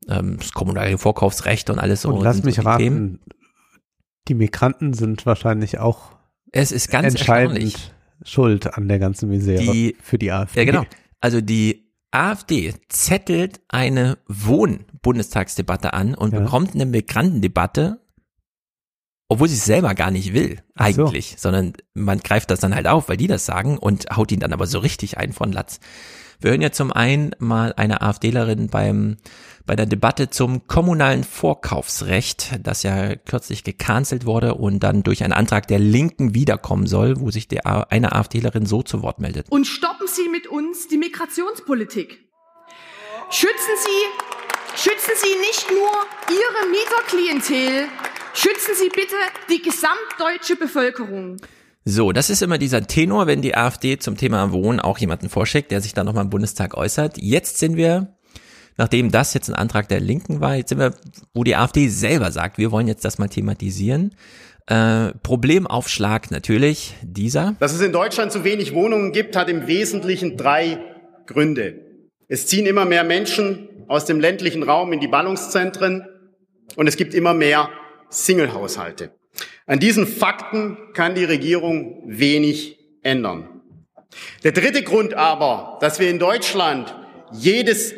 ähm, 0.08 0.38
das 0.38 0.52
kommunale 0.52 0.98
Vorkaufsrecht 0.98 1.70
und 1.70 1.78
alles 1.78 2.02
so. 2.02 2.08
Und 2.08 2.24
lass 2.24 2.36
sind 2.36 2.46
mich 2.46 2.56
so 2.56 2.62
die 2.62 2.76
Themen. 2.76 3.20
raten, 3.20 3.20
die 4.26 4.34
Migranten 4.34 4.94
sind 4.94 5.26
wahrscheinlich 5.26 5.78
auch 5.78 6.16
Es 6.50 6.72
ist 6.72 6.90
ganz 6.90 7.06
entscheidend 7.14 7.58
erstaunlich. 7.58 7.93
Schuld 8.22 8.74
an 8.76 8.88
der 8.88 8.98
ganzen 8.98 9.28
Misere 9.28 9.58
Die- 9.62 9.96
für 10.00 10.18
die 10.18 10.30
AfD. 10.32 10.60
Ja, 10.60 10.64
genau. 10.66 10.84
Also 11.20 11.40
die 11.40 11.90
AfD 12.10 12.72
zettelt 12.88 13.60
eine 13.68 14.18
Wohn-Bundestagsdebatte 14.28 15.92
an 15.94 16.14
und 16.14 16.32
Ja. 16.32 16.40
bekommt 16.40 16.74
eine 16.74 16.86
Migrantendebatte, 16.86 18.00
obwohl 19.28 19.48
sie 19.48 19.56
es 19.56 19.64
selber 19.64 19.94
gar 19.94 20.10
nicht 20.10 20.32
will, 20.34 20.62
Ach 20.74 20.90
so. 20.90 21.06
eigentlich, 21.06 21.34
sondern 21.38 21.72
man 21.94 22.18
greift 22.20 22.50
das 22.50 22.60
dann 22.60 22.74
halt 22.74 22.86
auf, 22.86 23.08
weil 23.08 23.16
die 23.16 23.26
das 23.26 23.46
sagen 23.46 23.78
und 23.78 24.06
haut 24.14 24.30
ihn 24.32 24.40
dann 24.40 24.52
aber 24.52 24.66
so 24.66 24.78
richtig 24.78 25.18
ein 25.18 25.32
von 25.32 25.50
Latz. 25.50 25.80
Wir 26.44 26.50
hören 26.50 26.60
ja 26.60 26.72
zum 26.72 26.92
einen 26.92 27.34
mal 27.38 27.72
eine 27.78 28.02
AfDlerin 28.02 28.68
beim, 28.68 29.16
bei 29.64 29.76
der 29.76 29.86
Debatte 29.86 30.28
zum 30.28 30.66
kommunalen 30.66 31.24
Vorkaufsrecht, 31.24 32.60
das 32.62 32.82
ja 32.82 33.16
kürzlich 33.16 33.64
gecancelt 33.64 34.26
wurde 34.26 34.54
und 34.56 34.80
dann 34.80 35.02
durch 35.02 35.24
einen 35.24 35.32
Antrag 35.32 35.66
der 35.68 35.78
Linken 35.78 36.34
wiederkommen 36.34 36.86
soll, 36.86 37.18
wo 37.18 37.30
sich 37.30 37.48
der, 37.48 37.90
eine 37.90 38.12
AfDlerin 38.12 38.66
so 38.66 38.82
zu 38.82 39.00
Wort 39.00 39.20
meldet. 39.20 39.46
Und 39.48 39.66
stoppen 39.66 40.06
Sie 40.06 40.28
mit 40.28 40.46
uns 40.46 40.86
die 40.86 40.98
Migrationspolitik. 40.98 42.22
Schützen 43.30 43.76
Sie, 43.78 44.76
schützen 44.76 45.14
Sie 45.16 45.38
nicht 45.46 45.70
nur 45.70 45.92
Ihre 46.28 46.68
Mieterklientel, 46.70 47.88
schützen 48.34 48.74
Sie 48.74 48.90
bitte 48.90 49.16
die 49.48 49.62
gesamtdeutsche 49.62 50.56
Bevölkerung. 50.56 51.38
So, 51.86 52.12
das 52.12 52.30
ist 52.30 52.40
immer 52.40 52.56
dieser 52.56 52.86
Tenor, 52.86 53.26
wenn 53.26 53.42
die 53.42 53.54
AfD 53.54 53.98
zum 53.98 54.16
Thema 54.16 54.52
Wohnen 54.52 54.80
auch 54.80 54.96
jemanden 54.96 55.28
vorschickt, 55.28 55.70
der 55.70 55.82
sich 55.82 55.92
dann 55.92 56.06
nochmal 56.06 56.24
im 56.24 56.30
Bundestag 56.30 56.74
äußert. 56.74 57.18
Jetzt 57.18 57.58
sind 57.58 57.76
wir, 57.76 58.16
nachdem 58.78 59.10
das 59.10 59.34
jetzt 59.34 59.50
ein 59.50 59.54
Antrag 59.54 59.88
der 59.88 60.00
Linken 60.00 60.40
war, 60.40 60.56
jetzt 60.56 60.70
sind 60.70 60.78
wir, 60.78 60.94
wo 61.34 61.44
die 61.44 61.56
AfD 61.56 61.88
selber 61.88 62.32
sagt, 62.32 62.56
wir 62.56 62.72
wollen 62.72 62.88
jetzt 62.88 63.04
das 63.04 63.18
mal 63.18 63.28
thematisieren. 63.28 64.14
Äh, 64.66 65.12
Problemaufschlag 65.22 66.30
natürlich 66.30 66.94
dieser. 67.02 67.54
Dass 67.60 67.74
es 67.74 67.82
in 67.82 67.92
Deutschland 67.92 68.32
zu 68.32 68.44
wenig 68.44 68.72
Wohnungen 68.72 69.12
gibt, 69.12 69.36
hat 69.36 69.50
im 69.50 69.66
Wesentlichen 69.66 70.38
drei 70.38 70.78
Gründe. 71.26 71.80
Es 72.28 72.46
ziehen 72.46 72.64
immer 72.64 72.86
mehr 72.86 73.04
Menschen 73.04 73.68
aus 73.88 74.06
dem 74.06 74.20
ländlichen 74.20 74.62
Raum 74.62 74.94
in 74.94 75.00
die 75.00 75.08
Ballungszentren 75.08 76.06
und 76.76 76.86
es 76.86 76.96
gibt 76.96 77.12
immer 77.12 77.34
mehr 77.34 77.68
Singlehaushalte. 78.08 79.10
An 79.66 79.78
diesen 79.78 80.06
Fakten 80.06 80.76
kann 80.92 81.14
die 81.14 81.24
Regierung 81.24 82.02
wenig 82.04 82.78
ändern. 83.02 83.62
Der 84.42 84.52
dritte 84.52 84.82
Grund 84.82 85.14
aber, 85.14 85.78
dass 85.80 85.98
wir 85.98 86.10
in 86.10 86.18
Deutschland 86.18 86.94
jedes, 87.32 87.94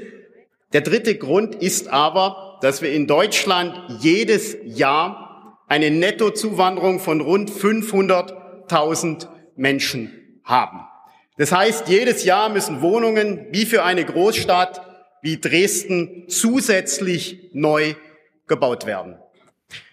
der 0.73 0.81
dritte 0.83 1.17
Grund 1.17 1.57
ist 1.57 1.89
aber, 1.89 2.59
dass 2.63 2.83
wir 2.83 2.93
in 2.93 3.09
Deutschland 3.09 4.01
jedes 4.01 4.57
Jahr 4.65 5.59
eine 5.67 5.91
Nettozuwanderung 5.91 7.01
von 7.01 7.21
rund 7.21 7.51
500.000 7.51 9.27
Menschen 9.57 10.41
haben. 10.45 10.81
Das 11.37 11.51
heißt, 11.51 11.89
jedes 11.89 12.25
Jahr 12.25 12.49
müssen 12.49 12.81
Wohnungen 12.81 13.49
wie 13.51 13.67
für 13.67 13.83
eine 13.83 14.05
Großstadt 14.05 14.81
wie 15.21 15.41
Dresden 15.41 16.27
zusätzlich 16.29 17.51
neu 17.53 17.95
gebaut 18.47 18.87
werden. 18.87 19.19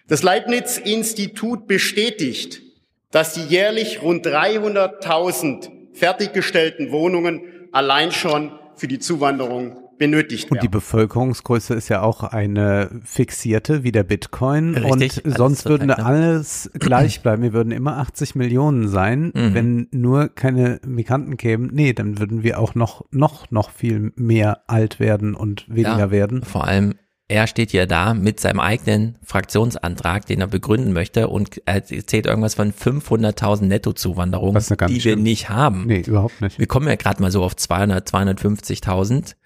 Das 0.08 0.22
Leibniz-Institut 0.22 1.66
bestätigt, 1.66 2.62
dass 3.10 3.32
die 3.34 3.42
jährlich 3.42 4.02
rund 4.02 4.26
300.000 4.26 5.70
fertiggestellten 5.92 6.90
Wohnungen 6.92 7.40
allein 7.72 8.12
schon 8.12 8.52
für 8.76 8.88
die 8.88 8.98
Zuwanderung 8.98 9.76
benötigt 9.96 10.50
Und 10.50 10.56
die 10.58 10.62
werden. 10.64 10.72
Bevölkerungsgröße 10.72 11.72
ist 11.74 11.88
ja 11.88 12.02
auch 12.02 12.24
eine 12.24 12.90
fixierte 13.04 13.84
wie 13.84 13.92
der 13.92 14.02
Bitcoin. 14.02 14.74
Richtig, 14.74 15.24
und 15.24 15.36
sonst 15.36 15.66
würden 15.66 15.86
da 15.86 15.94
knapp. 15.94 16.06
alles 16.08 16.68
gleich 16.74 17.22
bleiben. 17.22 17.42
Wir 17.44 17.52
würden 17.52 17.70
immer 17.70 17.98
80 17.98 18.34
Millionen 18.34 18.88
sein, 18.88 19.30
Mhm. 19.34 19.54
wenn 19.54 19.88
nur 19.92 20.28
keine 20.28 20.80
Migranten 20.84 21.36
kämen. 21.36 21.70
Nee, 21.72 21.92
dann 21.92 22.18
würden 22.18 22.42
wir 22.42 22.58
auch 22.58 22.74
noch, 22.74 23.04
noch, 23.12 23.50
noch 23.52 23.70
viel 23.70 24.12
mehr 24.16 24.62
alt 24.66 24.98
werden 24.98 25.34
und 25.36 25.64
weniger 25.68 25.98
Ja, 25.98 26.10
werden. 26.10 26.42
Vor 26.42 26.66
allem, 26.66 26.96
er 27.28 27.46
steht 27.46 27.72
ja 27.72 27.86
da 27.86 28.12
mit 28.12 28.38
seinem 28.38 28.60
eigenen 28.60 29.16
Fraktionsantrag, 29.24 30.26
den 30.26 30.40
er 30.40 30.46
begründen 30.46 30.92
möchte 30.92 31.28
und 31.28 31.60
er 31.64 31.76
erzählt 31.90 32.26
irgendwas 32.26 32.54
von 32.54 32.72
500.000 32.72 33.64
Nettozuwanderung, 33.64 34.54
die 34.54 34.94
wir 34.94 35.00
stimmt. 35.00 35.22
nicht 35.22 35.48
haben. 35.48 35.86
Nee, 35.86 36.02
überhaupt 36.06 36.40
nicht. 36.42 36.58
Wir 36.58 36.66
kommen 36.66 36.86
ja 36.86 36.96
gerade 36.96 37.22
mal 37.22 37.30
so 37.30 37.42
auf 37.42 37.56
200, 37.56 38.08
250.000. 38.08 39.36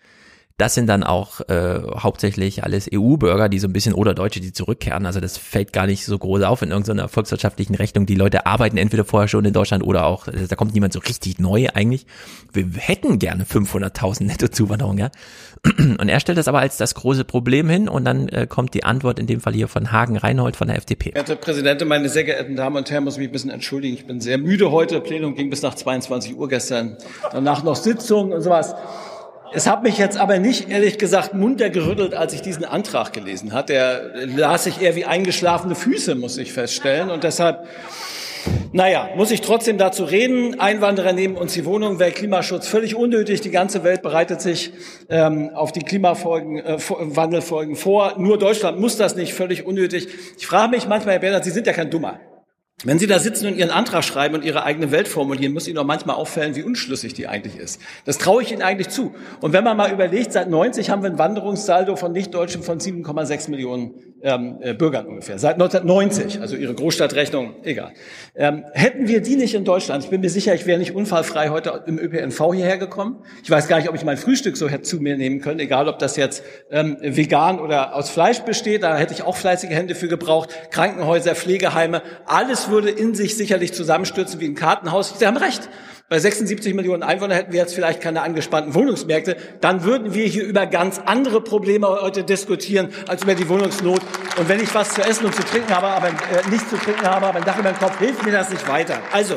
Das 0.58 0.74
sind 0.74 0.88
dann 0.88 1.04
auch 1.04 1.40
äh, 1.48 1.80
hauptsächlich 1.96 2.64
alles 2.64 2.90
EU-Bürger, 2.92 3.48
die 3.48 3.60
so 3.60 3.68
ein 3.68 3.72
bisschen 3.72 3.94
oder 3.94 4.12
Deutsche, 4.12 4.40
die 4.40 4.52
zurückkehren. 4.52 5.06
Also 5.06 5.20
das 5.20 5.38
fällt 5.38 5.72
gar 5.72 5.86
nicht 5.86 6.04
so 6.04 6.18
groß 6.18 6.42
auf 6.42 6.62
in 6.62 6.72
irgendeiner 6.72 7.08
volkswirtschaftlichen 7.08 7.76
Rechnung. 7.76 8.06
Die 8.06 8.16
Leute 8.16 8.44
arbeiten 8.44 8.76
entweder 8.76 9.04
vorher 9.04 9.28
schon 9.28 9.44
in 9.44 9.52
Deutschland 9.52 9.84
oder 9.84 10.04
auch, 10.06 10.26
äh, 10.26 10.48
da 10.48 10.56
kommt 10.56 10.74
niemand 10.74 10.92
so 10.92 10.98
richtig 10.98 11.38
neu 11.38 11.68
eigentlich. 11.74 12.06
Wir 12.52 12.66
hätten 12.76 13.20
gerne 13.20 13.44
500.000 13.44 14.24
Nettozuwanderung, 14.24 14.98
ja. 14.98 15.10
Und 15.78 16.08
er 16.08 16.18
stellt 16.18 16.38
das 16.38 16.48
aber 16.48 16.58
als 16.58 16.76
das 16.76 16.96
große 16.96 17.24
Problem 17.24 17.68
hin 17.68 17.88
und 17.88 18.04
dann 18.04 18.28
äh, 18.28 18.46
kommt 18.48 18.74
die 18.74 18.84
Antwort 18.84 19.18
in 19.18 19.26
dem 19.26 19.40
Fall 19.40 19.54
hier 19.54 19.68
von 19.68 19.92
Hagen 19.92 20.16
Reinhold 20.16 20.56
von 20.56 20.68
der 20.68 20.76
FDP. 20.76 21.10
Verehrte 21.10 21.36
Präsidentin, 21.36 21.86
meine 21.86 22.08
sehr 22.08 22.24
geehrten 22.24 22.56
Damen 22.56 22.76
und 22.76 22.90
Herren, 22.90 23.04
muss 23.04 23.16
mich 23.16 23.28
ein 23.28 23.32
bisschen 23.32 23.50
entschuldigen. 23.50 23.94
Ich 23.94 24.06
bin 24.06 24.20
sehr 24.20 24.38
müde 24.38 24.70
heute. 24.72 25.00
Plenum 25.00 25.34
ging 25.34 25.50
bis 25.50 25.62
nach 25.62 25.74
22 25.74 26.36
Uhr 26.36 26.48
gestern. 26.48 26.96
Danach 27.32 27.62
noch 27.62 27.76
Sitzungen 27.76 28.32
und 28.32 28.42
sowas. 28.42 28.74
Es 29.52 29.66
hat 29.66 29.82
mich 29.82 29.98
jetzt 29.98 30.18
aber 30.18 30.38
nicht, 30.38 30.68
ehrlich 30.68 30.98
gesagt, 30.98 31.32
munter 31.32 31.70
gerüttelt, 31.70 32.14
als 32.14 32.34
ich 32.34 32.42
diesen 32.42 32.64
Antrag 32.64 33.12
gelesen 33.12 33.52
hat. 33.52 33.70
Der 33.70 34.26
las 34.26 34.64
sich 34.64 34.82
eher 34.82 34.94
wie 34.94 35.04
eingeschlafene 35.04 35.74
Füße, 35.74 36.14
muss 36.14 36.36
ich 36.36 36.52
feststellen. 36.52 37.10
Und 37.10 37.24
deshalb, 37.24 37.66
naja, 38.72 39.08
muss 39.16 39.30
ich 39.30 39.40
trotzdem 39.40 39.78
dazu 39.78 40.04
reden. 40.04 40.60
Einwanderer 40.60 41.12
nehmen 41.12 41.36
uns 41.36 41.54
die 41.54 41.64
Wohnung 41.64 41.98
weg, 41.98 42.16
Klimaschutz 42.16 42.68
völlig 42.68 42.94
unnötig. 42.94 43.40
Die 43.40 43.50
ganze 43.50 43.84
Welt 43.84 44.02
bereitet 44.02 44.42
sich 44.42 44.72
ähm, 45.08 45.50
auf 45.54 45.72
die 45.72 45.80
Klimafolgen, 45.80 46.58
äh, 46.58 46.76
Wandelfolgen 46.88 47.76
vor. 47.76 48.14
Nur 48.18 48.38
Deutschland 48.38 48.78
muss 48.78 48.98
das 48.98 49.16
nicht, 49.16 49.32
völlig 49.32 49.64
unnötig. 49.64 50.08
Ich 50.36 50.46
frage 50.46 50.70
mich 50.70 50.86
manchmal, 50.86 51.14
Herr 51.14 51.20
Bernhard, 51.20 51.44
Sie 51.44 51.50
sind 51.50 51.66
ja 51.66 51.72
kein 51.72 51.90
Dummer. 51.90 52.20
Wenn 52.84 53.00
Sie 53.00 53.08
da 53.08 53.18
sitzen 53.18 53.48
und 53.48 53.56
Ihren 53.56 53.70
Antrag 53.70 54.04
schreiben 54.04 54.36
und 54.36 54.44
Ihre 54.44 54.62
eigene 54.62 54.92
Welt 54.92 55.08
formulieren, 55.08 55.52
muss 55.52 55.66
Ihnen 55.66 55.78
auch 55.78 55.84
manchmal 55.84 56.14
auffallen, 56.14 56.54
wie 56.54 56.62
unschlüssig 56.62 57.12
die 57.12 57.26
eigentlich 57.26 57.56
ist. 57.56 57.80
Das 58.04 58.18
traue 58.18 58.40
ich 58.40 58.52
Ihnen 58.52 58.62
eigentlich 58.62 58.88
zu. 58.88 59.12
Und 59.40 59.52
wenn 59.52 59.64
man 59.64 59.76
mal 59.76 59.90
überlegt, 59.90 60.32
seit 60.32 60.48
90 60.48 60.88
haben 60.88 61.02
wir 61.02 61.10
ein 61.10 61.18
Wanderungssaldo 61.18 61.96
von 61.96 62.12
Nichtdeutschen 62.12 62.62
von 62.62 62.78
7,6 62.78 63.50
Millionen 63.50 63.94
ähm, 64.22 64.58
äh, 64.60 64.74
Bürgern 64.74 65.06
ungefähr. 65.06 65.38
Seit 65.38 65.54
1990, 65.54 66.40
also 66.40 66.56
Ihre 66.56 66.74
Großstadtrechnung, 66.74 67.56
egal. 67.62 67.92
Ähm, 68.34 68.64
hätten 68.72 69.08
wir 69.08 69.20
die 69.20 69.36
nicht 69.36 69.54
in 69.54 69.64
Deutschland, 69.64 70.04
ich 70.04 70.10
bin 70.10 70.20
mir 70.20 70.30
sicher, 70.30 70.54
ich 70.54 70.66
wäre 70.66 70.78
nicht 70.78 70.94
unfallfrei 70.94 71.50
heute 71.50 71.84
im 71.86 71.98
ÖPNV 71.98 72.54
hierher 72.54 72.78
gekommen. 72.78 73.22
Ich 73.42 73.50
weiß 73.50 73.68
gar 73.68 73.78
nicht, 73.78 73.88
ob 73.88 73.94
ich 73.94 74.04
mein 74.04 74.16
Frühstück 74.16 74.56
so 74.56 74.68
hätte 74.68 74.82
zu 74.82 75.00
mir 75.00 75.16
nehmen 75.16 75.40
können, 75.40 75.60
egal 75.60 75.88
ob 75.88 75.98
das 75.98 76.16
jetzt 76.16 76.42
ähm, 76.70 76.96
vegan 77.00 77.60
oder 77.60 77.94
aus 77.94 78.10
Fleisch 78.10 78.40
besteht. 78.40 78.82
Da 78.82 78.96
hätte 78.96 79.14
ich 79.14 79.22
auch 79.22 79.36
fleißige 79.36 79.70
Hände 79.70 79.94
für 79.94 80.08
gebraucht. 80.08 80.50
Krankenhäuser, 80.70 81.34
Pflegeheime, 81.34 82.02
alles 82.26 82.70
würde 82.70 82.90
in 82.90 83.14
sich 83.14 83.36
sicherlich 83.36 83.72
zusammenstürzen 83.72 84.40
wie 84.40 84.46
ein 84.46 84.54
Kartenhaus. 84.54 85.18
Sie 85.18 85.26
haben 85.26 85.36
recht. 85.36 85.68
Bei 86.10 86.18
76 86.18 86.72
Millionen 86.74 87.02
Einwohnern 87.02 87.36
hätten 87.36 87.52
wir 87.52 87.60
jetzt 87.60 87.74
vielleicht 87.74 88.00
keine 88.00 88.22
angespannten 88.22 88.72
Wohnungsmärkte. 88.74 89.36
Dann 89.60 89.84
würden 89.84 90.14
wir 90.14 90.24
hier 90.26 90.44
über 90.44 90.64
ganz 90.66 90.98
andere 91.04 91.42
Probleme 91.42 91.86
heute 91.86 92.24
diskutieren 92.24 92.88
als 93.06 93.24
über 93.24 93.34
die 93.34 93.46
Wohnungsnot. 93.46 94.00
Und 94.38 94.48
wenn 94.48 94.58
ich 94.60 94.74
was 94.74 94.94
zu 94.94 95.02
essen 95.02 95.26
und 95.26 95.34
zu 95.34 95.42
trinken 95.42 95.68
habe, 95.68 95.88
aber 95.88 96.08
äh, 96.08 96.48
nicht 96.50 96.66
zu 96.70 96.76
trinken 96.78 97.02
habe, 97.06 97.26
aber 97.26 97.38
ein 97.38 97.44
Dach 97.44 97.58
über 97.58 97.70
dem 97.70 97.78
Kopf, 97.78 97.98
hilft 97.98 98.24
mir 98.24 98.32
das 98.32 98.48
nicht 98.48 98.66
weiter. 98.66 99.00
Also, 99.12 99.34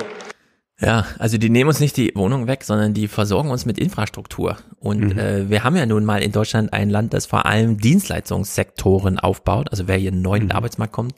Ja, 0.80 1.06
also 1.19 1.38
die 1.38 1.50
nehmen 1.50 1.67
uns 1.67 1.82
nicht 1.82 1.98
die 1.98 2.14
Wohnung 2.16 2.48
weg, 2.48 2.64
sondern 2.64 2.93
die 2.93 3.09
versorgen 3.09 3.51
uns 3.51 3.66
mit 3.66 3.77
Infrastruktur. 3.77 4.56
Und 4.80 5.14
Mhm. 5.14 5.19
äh, 5.19 5.50
wir 5.50 5.66
haben 5.66 5.75
ja 5.75 5.85
nun 5.85 6.06
mal 6.06 6.24
in 6.24 6.32
Deutschland 6.32 6.72
ein 6.72 6.90
Land, 6.90 7.14
das 7.14 7.25
vor 7.25 7.45
allem 7.45 7.80
Dienstleistungssektoren 7.80 9.19
aufbaut. 9.19 9.67
Also 9.72 9.90
wer 9.90 9.98
hier 9.98 10.09
in 10.09 10.16
den 10.16 10.22
neuen 10.24 10.45
Mhm. 10.45 10.51
Arbeitsmarkt 10.53 10.93
kommt, 10.93 11.16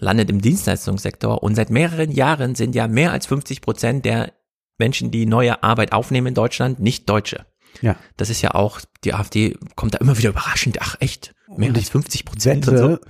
landet 0.00 0.28
im 0.28 0.40
Dienstleistungssektor. 0.40 1.40
Und 1.42 1.54
seit 1.54 1.70
mehreren 1.70 2.10
Jahren 2.10 2.56
sind 2.56 2.74
ja 2.74 2.88
mehr 2.88 3.12
als 3.12 3.26
50 3.26 3.60
Prozent 3.60 4.04
der 4.04 4.32
Menschen, 4.78 5.10
die 5.10 5.26
neue 5.26 5.62
Arbeit 5.62 5.92
aufnehmen 5.92 6.28
in 6.28 6.34
Deutschland, 6.34 6.80
nicht 6.80 7.08
Deutsche. 7.08 7.46
Ja. 7.82 7.96
Das 8.16 8.30
ist 8.30 8.42
ja 8.42 8.54
auch, 8.54 8.80
die 9.04 9.14
AfD 9.14 9.56
kommt 9.76 9.94
da 9.94 9.98
immer 9.98 10.16
wieder 10.18 10.30
überraschend. 10.30 10.78
Ach 10.80 10.96
echt, 11.00 11.34
mehr 11.56 11.68
Und 11.68 11.76
als 11.76 11.86
ich 11.86 11.90
50 11.92 12.24
Prozent 12.24 12.68
und 12.68 12.76
so. 12.78 12.88
wette, 12.90 13.00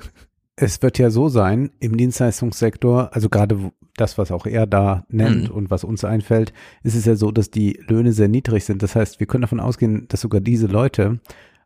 es 0.56 0.82
wird 0.82 0.98
ja 0.98 1.10
so 1.10 1.28
sein, 1.28 1.70
im 1.78 1.96
Dienstleistungssektor, 1.96 3.14
also 3.14 3.28
gerade 3.28 3.70
das, 3.96 4.18
was 4.18 4.30
auch 4.30 4.46
er 4.46 4.66
da 4.66 5.04
nennt 5.08 5.48
Mhm. 5.48 5.54
und 5.54 5.70
was 5.70 5.84
uns 5.84 6.04
einfällt, 6.04 6.52
ist 6.82 6.94
es 6.94 7.04
ja 7.04 7.14
so, 7.16 7.30
dass 7.30 7.50
die 7.50 7.80
Löhne 7.86 8.12
sehr 8.12 8.28
niedrig 8.28 8.64
sind. 8.64 8.82
Das 8.82 8.94
heißt, 8.94 9.20
wir 9.20 9.26
können 9.26 9.42
davon 9.42 9.60
ausgehen, 9.60 10.06
dass 10.08 10.20
sogar 10.20 10.40
diese 10.40 10.66
Leute 10.66 11.20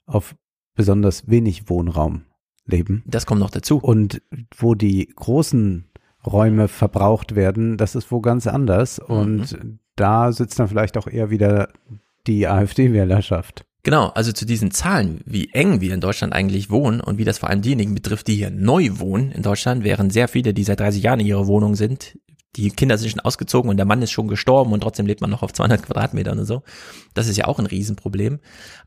auf 0.07 0.35
besonders 0.75 1.29
wenig 1.29 1.69
Wohnraum 1.69 2.23
leben. 2.67 3.03
Das 3.07 3.27
kommt 3.27 3.41
noch 3.41 3.51
dazu. 3.51 3.79
Und 3.79 4.23
wo 4.57 4.75
die 4.75 5.13
großen 5.15 5.91
Räume 6.25 6.69
verbraucht 6.69 7.35
werden, 7.35 7.77
das 7.77 7.95
ist 7.95 8.11
wo 8.13 8.21
ganz 8.21 8.47
anders. 8.47 9.01
Mhm. 9.09 9.79
Da 9.97 10.33
sitzt 10.33 10.59
dann 10.59 10.69
vielleicht 10.69 10.97
auch 10.97 11.07
eher 11.07 11.31
wieder 11.31 11.69
die 12.27 12.47
AfD-Wählerschaft. 12.47 13.65
Genau, 13.85 14.09
also 14.11 14.31
zu 14.31 14.47
diesen 14.47 14.71
Zahlen, 14.71 15.23
wie 15.27 15.51
eng 15.53 15.81
wir 15.81 15.93
in 15.93 16.01
Deutschland 16.01 16.33
eigentlich 16.33 16.71
wohnen 16.71 17.01
und 17.01 17.19
wie 17.19 17.25
das 17.25 17.39
vor 17.39 17.51
allem 17.51 17.63
diejenigen 17.63 17.95
betrifft, 17.95 18.29
die 18.29 18.37
hier 18.37 18.51
neu 18.51 18.91
wohnen 18.93 19.33
in 19.33 19.43
Deutschland, 19.43 19.83
während 19.83 20.13
sehr 20.13 20.29
viele, 20.29 20.55
die 20.55 20.63
seit 20.63 20.79
30 20.79 21.03
Jahren 21.03 21.19
in 21.19 21.27
ihrer 21.27 21.49
Wohnung 21.49 21.75
sind, 21.75 22.17
die 22.57 22.71
Kinder 22.71 22.99
sind 22.99 23.11
schon 23.11 23.21
ausgezogen 23.21 23.71
und 23.71 23.79
der 23.79 23.87
Mann 23.87 24.03
ist 24.03 24.11
schon 24.11 24.29
gestorben 24.29 24.73
und 24.73 24.81
trotzdem 24.81 25.07
lebt 25.07 25.23
man 25.23 25.31
noch 25.31 25.43
auf 25.43 25.53
200 25.53 25.83
Quadratmetern 25.83 26.39
und 26.39 26.45
so. 26.45 26.63
Das 27.15 27.27
ist 27.27 27.39
ja 27.39 27.47
auch 27.47 27.59
ein 27.59 27.67
Riesenproblem. 27.67 28.41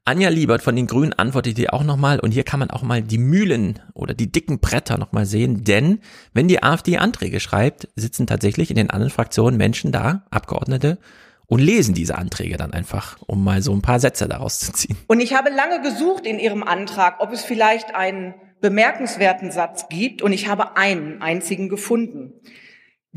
Anja 0.03 0.29
Liebert 0.29 0.61
von 0.61 0.75
den 0.75 0.85
Grünen 0.85 1.13
antwortet 1.13 1.57
dir 1.57 1.73
auch 1.73 1.83
nochmal 1.83 2.19
und 2.19 2.31
hier 2.31 2.43
kann 2.43 2.59
man 2.59 2.69
auch 2.69 2.83
mal 2.83 3.01
die 3.01 3.17
Mühlen 3.17 3.79
oder 3.93 4.13
die 4.13 4.31
dicken 4.31 4.59
Bretter 4.59 4.99
nochmal 4.99 5.25
sehen, 5.25 5.63
denn 5.63 5.99
wenn 6.33 6.47
die 6.47 6.61
AfD 6.61 6.97
Anträge 6.97 7.39
schreibt, 7.39 7.87
sitzen 7.95 8.27
tatsächlich 8.27 8.69
in 8.69 8.75
den 8.75 8.91
anderen 8.91 9.11
Fraktionen 9.11 9.57
Menschen 9.57 9.91
da, 9.91 10.25
Abgeordnete, 10.29 10.99
und 11.47 11.59
lesen 11.59 11.93
diese 11.93 12.17
Anträge 12.17 12.57
dann 12.57 12.73
einfach, 12.73 13.17
um 13.27 13.43
mal 13.43 13.61
so 13.61 13.71
ein 13.73 13.81
paar 13.81 13.99
Sätze 13.99 14.27
daraus 14.27 14.59
zu 14.59 14.73
ziehen. 14.73 14.97
Und 15.07 15.19
ich 15.19 15.35
habe 15.35 15.49
lange 15.49 15.81
gesucht 15.81 16.25
in 16.25 16.39
Ihrem 16.39 16.63
Antrag, 16.63 17.19
ob 17.19 17.31
es 17.31 17.43
vielleicht 17.43 17.93
einen 17.93 18.33
bemerkenswerten 18.61 19.51
Satz 19.51 19.87
gibt, 19.89 20.21
und 20.21 20.33
ich 20.33 20.47
habe 20.47 20.75
einen 20.75 21.21
einzigen 21.21 21.69
gefunden. 21.69 22.33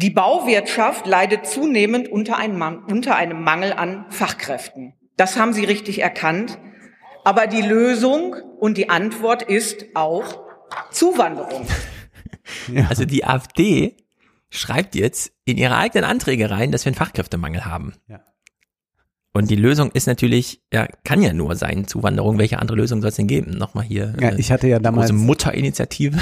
Die 0.01 0.11
Bauwirtschaft 0.11 1.09
leidet 1.09 1.45
zunehmend 1.47 2.09
unter 2.09 2.37
einem, 2.39 2.57
Man- 2.57 2.85
unter 2.85 3.17
einem 3.17 3.43
Mangel 3.43 3.73
an 3.73 4.07
Fachkräften. 4.11 4.95
Das 5.17 5.37
haben 5.37 5.53
Sie 5.53 5.65
richtig 5.65 6.01
erkannt. 6.01 6.57
Aber 7.25 7.49
die 7.49 7.63
Lösung 7.63 8.37
und 8.61 8.79
die 8.79 8.91
Antwort 8.91 9.43
ist 9.43 9.87
auch 9.95 10.41
Zuwanderung. 10.93 11.67
Also 12.89 13.05
die 13.05 13.27
AfD 13.27 13.95
schreibt 14.49 14.95
jetzt 14.95 15.33
in 15.45 15.59
ihre 15.59 15.77
eigenen 15.77 16.05
Anträge 16.05 16.51
rein, 16.51 16.73
dass 16.73 16.87
wir 16.87 16.91
einen 16.91 16.97
Fachkräftemangel 16.97 17.67
haben. 17.67 17.93
Ja. 18.07 18.21
Und 19.35 19.51
die 19.51 19.57
Lösung 19.57 19.91
ist 19.93 20.07
natürlich, 20.07 20.63
ja, 20.73 20.87
kann 21.05 21.21
ja 21.21 21.35
nur 21.35 21.57
sein, 21.57 21.87
Zuwanderung. 21.87 22.39
Welche 22.39 22.59
andere 22.59 22.79
Lösung 22.79 23.03
soll 23.03 23.11
es 23.11 23.17
denn 23.17 23.27
geben? 23.27 23.51
Nochmal 23.51 23.85
hier. 23.85 24.15
Ja, 24.19 24.31
äh, 24.31 24.37
ich 24.41 24.51
hatte 24.51 24.67
ja 24.67 24.79
damals 24.79 25.13
Mutterinitiative. 25.13 26.19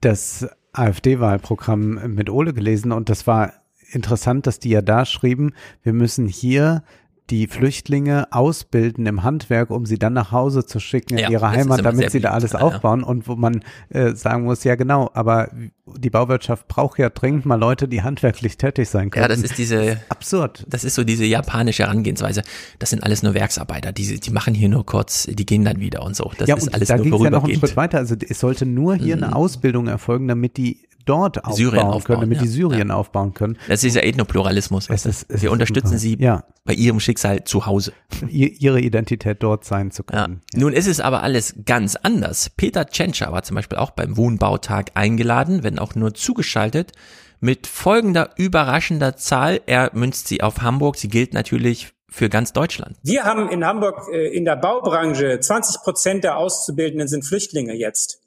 das 0.00 0.48
AfD-Wahlprogramm 0.78 2.14
mit 2.14 2.30
Ole 2.30 2.52
gelesen 2.52 2.92
und 2.92 3.08
das 3.08 3.26
war 3.26 3.52
interessant, 3.90 4.46
dass 4.46 4.58
die 4.58 4.70
ja 4.70 4.82
da 4.82 5.04
schrieben, 5.04 5.54
wir 5.82 5.92
müssen 5.92 6.26
hier 6.26 6.82
die 7.30 7.46
Flüchtlinge 7.46 8.28
ausbilden 8.32 9.06
im 9.06 9.22
Handwerk, 9.22 9.70
um 9.70 9.86
sie 9.86 9.98
dann 9.98 10.12
nach 10.12 10.32
Hause 10.32 10.64
zu 10.64 10.78
schicken 10.80 11.14
in 11.14 11.18
Ja, 11.18 11.30
ihre 11.30 11.42
das 11.42 11.52
ist 11.52 11.58
Heimat, 11.58 11.84
damit 11.84 12.10
sie 12.10 12.20
da 12.20 12.30
alles 12.30 12.52
ja. 12.52 12.60
aufbauen 12.60 13.02
und 13.02 13.26
wo 13.26 13.34
man 13.34 13.62
äh, 13.88 14.12
sagen 14.12 14.44
muss, 14.44 14.64
ja 14.64 14.76
genau, 14.76 15.10
aber 15.14 15.50
die 15.86 16.10
Bauwirtschaft 16.10 16.68
braucht 16.68 16.98
ja 16.98 17.10
dringend 17.10 17.46
mal 17.46 17.56
Leute, 17.56 17.88
die 17.88 18.02
handwerklich 18.02 18.58
tätig 18.58 18.88
sein 18.88 19.10
können. 19.10 19.22
Ja, 19.22 19.28
das 19.28 19.40
ist 19.42 19.58
diese 19.58 19.98
absurd. 20.08 20.64
Das 20.68 20.84
ist 20.84 20.94
so 20.94 21.04
diese 21.04 21.24
japanische 21.24 21.84
Herangehensweise. 21.84 22.42
Das 22.78 22.90
sind 22.90 23.02
alles 23.02 23.22
nur 23.22 23.34
Werksarbeiter. 23.34 23.92
Die, 23.92 24.18
die 24.18 24.30
machen 24.30 24.54
hier 24.54 24.68
nur 24.68 24.84
kurz, 24.84 25.24
die 25.24 25.46
gehen 25.46 25.64
dann 25.64 25.80
wieder 25.80 26.02
und 26.02 26.16
so. 26.16 26.30
Das 26.38 26.48
ja, 26.48 26.56
ist 26.56 26.64
und 26.64 26.74
alles 26.74 26.88
da 26.88 26.96
nur 26.96 27.04
ging 27.04 27.14
es 27.14 27.22
ja 27.22 27.30
noch 27.30 27.44
einen. 27.44 27.58
Schritt 27.58 27.76
weiter. 27.76 27.98
Also 27.98 28.16
es 28.20 28.40
sollte 28.40 28.66
nur 28.66 28.96
hier 28.96 29.16
eine 29.16 29.34
Ausbildung 29.34 29.86
erfolgen, 29.86 30.28
damit 30.28 30.56
die 30.56 30.85
dort 31.06 31.38
aufbauen 31.38 31.54
Syrien 31.56 31.80
können, 31.82 31.92
aufbauen, 31.92 32.20
damit 32.20 32.40
die 32.40 32.44
ja. 32.44 32.50
Syrien 32.50 32.90
aufbauen 32.90 33.32
können. 33.34 33.56
Das 33.68 33.76
ist 33.76 33.84
dieser 33.84 34.04
Ethnopluralismus. 34.04 34.88
du? 34.88 34.92
ist- 34.94 35.06
es 35.06 35.42
Wir 35.42 35.48
ist 35.48 35.52
unterstützen 35.52 35.88
super. 35.88 35.98
sie 35.98 36.16
Ja. 36.20 36.44
bei 36.64 36.74
ihrem 36.74 37.00
Schicksal 37.00 37.44
zu 37.44 37.64
Hause. 37.66 37.92
ihr- 38.28 38.52
ihre 38.60 38.80
Identität 38.80 39.42
dort 39.42 39.64
sein 39.64 39.90
zu 39.90 40.02
Ja. 40.12 40.24
können. 40.24 40.42
Nun 40.54 40.72
ist 40.72 40.86
es 40.86 41.00
aber 41.00 41.22
alles 41.22 41.54
ganz 41.64 41.96
anders. 41.96 42.50
Peter 42.50 42.86
Tschentscher 42.86 43.32
war 43.32 43.42
zum 43.42 43.54
Beispiel 43.54 43.78
auch 43.78 43.92
beim 43.92 44.16
Wohnbautag 44.16 44.90
eingeladen, 44.94 45.62
wenn 45.62 45.78
auch 45.78 45.94
nur 45.94 46.12
zugeschaltet, 46.14 46.92
mit 47.40 47.66
folgender 47.66 48.30
überraschender 48.36 49.16
Zahl. 49.16 49.60
Er 49.66 49.90
münzt 49.94 50.26
sie 50.28 50.42
auf 50.42 50.62
Hamburg. 50.62 50.96
Sie 50.96 51.08
gilt 51.08 51.34
natürlich 51.34 51.92
für 52.08 52.28
ganz 52.30 52.52
Deutschland. 52.54 52.96
Wir 53.02 53.24
haben 53.24 53.50
in 53.50 53.64
Hamburg 53.64 54.08
äh, 54.10 54.34
in 54.34 54.44
der 54.46 54.56
Baubranche 54.56 55.38
20 55.38 55.82
Prozent 55.82 56.24
der 56.24 56.38
Auszubildenden 56.38 57.08
sind 57.08 57.24
Flüchtlinge 57.26 57.74
jetzt. 57.74 58.20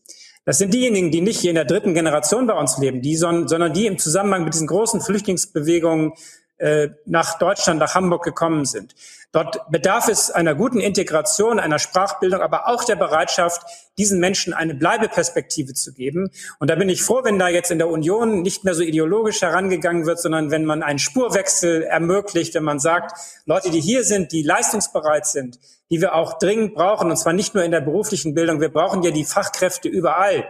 Das 0.49 0.57
sind 0.57 0.73
diejenigen, 0.73 1.11
die 1.11 1.21
nicht 1.21 1.41
hier 1.41 1.51
in 1.51 1.55
der 1.57 1.65
dritten 1.65 1.93
Generation 1.93 2.47
bei 2.47 2.55
uns 2.55 2.79
leben, 2.79 3.03
die, 3.03 3.15
son- 3.15 3.47
sondern 3.47 3.71
die 3.71 3.85
im 3.85 3.99
Zusammenhang 3.99 4.45
mit 4.45 4.55
diesen 4.55 4.65
großen 4.65 4.99
Flüchtlingsbewegungen 4.99 6.13
äh, 6.57 6.87
nach 7.05 7.37
Deutschland, 7.37 7.79
nach 7.79 7.93
Hamburg 7.93 8.23
gekommen 8.23 8.65
sind. 8.65 8.95
Dort 9.31 9.69
bedarf 9.69 10.07
es 10.07 10.31
einer 10.31 10.55
guten 10.55 10.79
Integration, 10.79 11.59
einer 11.59 11.77
Sprachbildung, 11.77 12.41
aber 12.41 12.67
auch 12.67 12.83
der 12.83 12.95
Bereitschaft, 12.95 13.61
diesen 13.99 14.19
Menschen 14.19 14.53
eine 14.53 14.73
Bleibeperspektive 14.73 15.75
zu 15.75 15.93
geben. 15.93 16.31
Und 16.59 16.71
da 16.71 16.75
bin 16.75 16.89
ich 16.89 17.03
froh, 17.03 17.21
wenn 17.23 17.37
da 17.37 17.47
jetzt 17.47 17.69
in 17.69 17.77
der 17.77 17.89
Union 17.89 18.41
nicht 18.41 18.63
mehr 18.63 18.73
so 18.73 18.81
ideologisch 18.81 19.43
herangegangen 19.43 20.07
wird, 20.07 20.19
sondern 20.19 20.49
wenn 20.49 20.65
man 20.65 20.81
einen 20.81 20.97
Spurwechsel 20.97 21.83
ermöglicht, 21.83 22.55
wenn 22.55 22.63
man 22.63 22.79
sagt, 22.79 23.15
Leute, 23.45 23.69
die 23.69 23.81
hier 23.81 24.03
sind, 24.03 24.31
die 24.31 24.41
leistungsbereit 24.41 25.27
sind, 25.27 25.59
die 25.91 26.01
wir 26.01 26.15
auch 26.15 26.39
dringend 26.39 26.73
brauchen, 26.73 27.11
und 27.11 27.17
zwar 27.17 27.33
nicht 27.33 27.53
nur 27.53 27.63
in 27.63 27.71
der 27.71 27.81
beruflichen 27.81 28.33
Bildung, 28.33 28.61
wir 28.61 28.73
brauchen 28.73 29.03
ja 29.03 29.11
die 29.11 29.25
Fachkräfte 29.25 29.89
überall. 29.89 30.47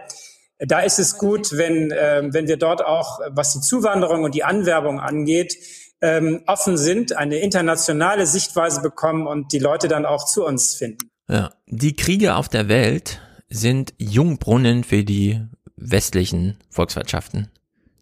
Da 0.58 0.80
ist 0.80 0.98
es 0.98 1.18
gut, 1.18 1.56
wenn, 1.56 1.90
äh, 1.90 2.22
wenn 2.32 2.48
wir 2.48 2.56
dort 2.56 2.82
auch, 2.82 3.20
was 3.28 3.52
die 3.52 3.60
Zuwanderung 3.60 4.24
und 4.24 4.34
die 4.34 4.44
Anwerbung 4.44 5.00
angeht, 5.00 5.56
ähm, 6.02 6.42
offen 6.46 6.76
sind, 6.76 7.16
eine 7.16 7.38
internationale 7.38 8.26
Sichtweise 8.26 8.80
bekommen 8.80 9.26
und 9.26 9.52
die 9.52 9.58
Leute 9.58 9.88
dann 9.88 10.06
auch 10.06 10.24
zu 10.24 10.44
uns 10.44 10.74
finden. 10.74 11.10
Ja. 11.28 11.52
Die 11.66 11.94
Kriege 11.94 12.36
auf 12.36 12.48
der 12.48 12.68
Welt 12.68 13.20
sind 13.48 13.94
Jungbrunnen 13.98 14.84
für 14.84 15.04
die 15.04 15.40
westlichen 15.76 16.56
Volkswirtschaften. 16.70 17.48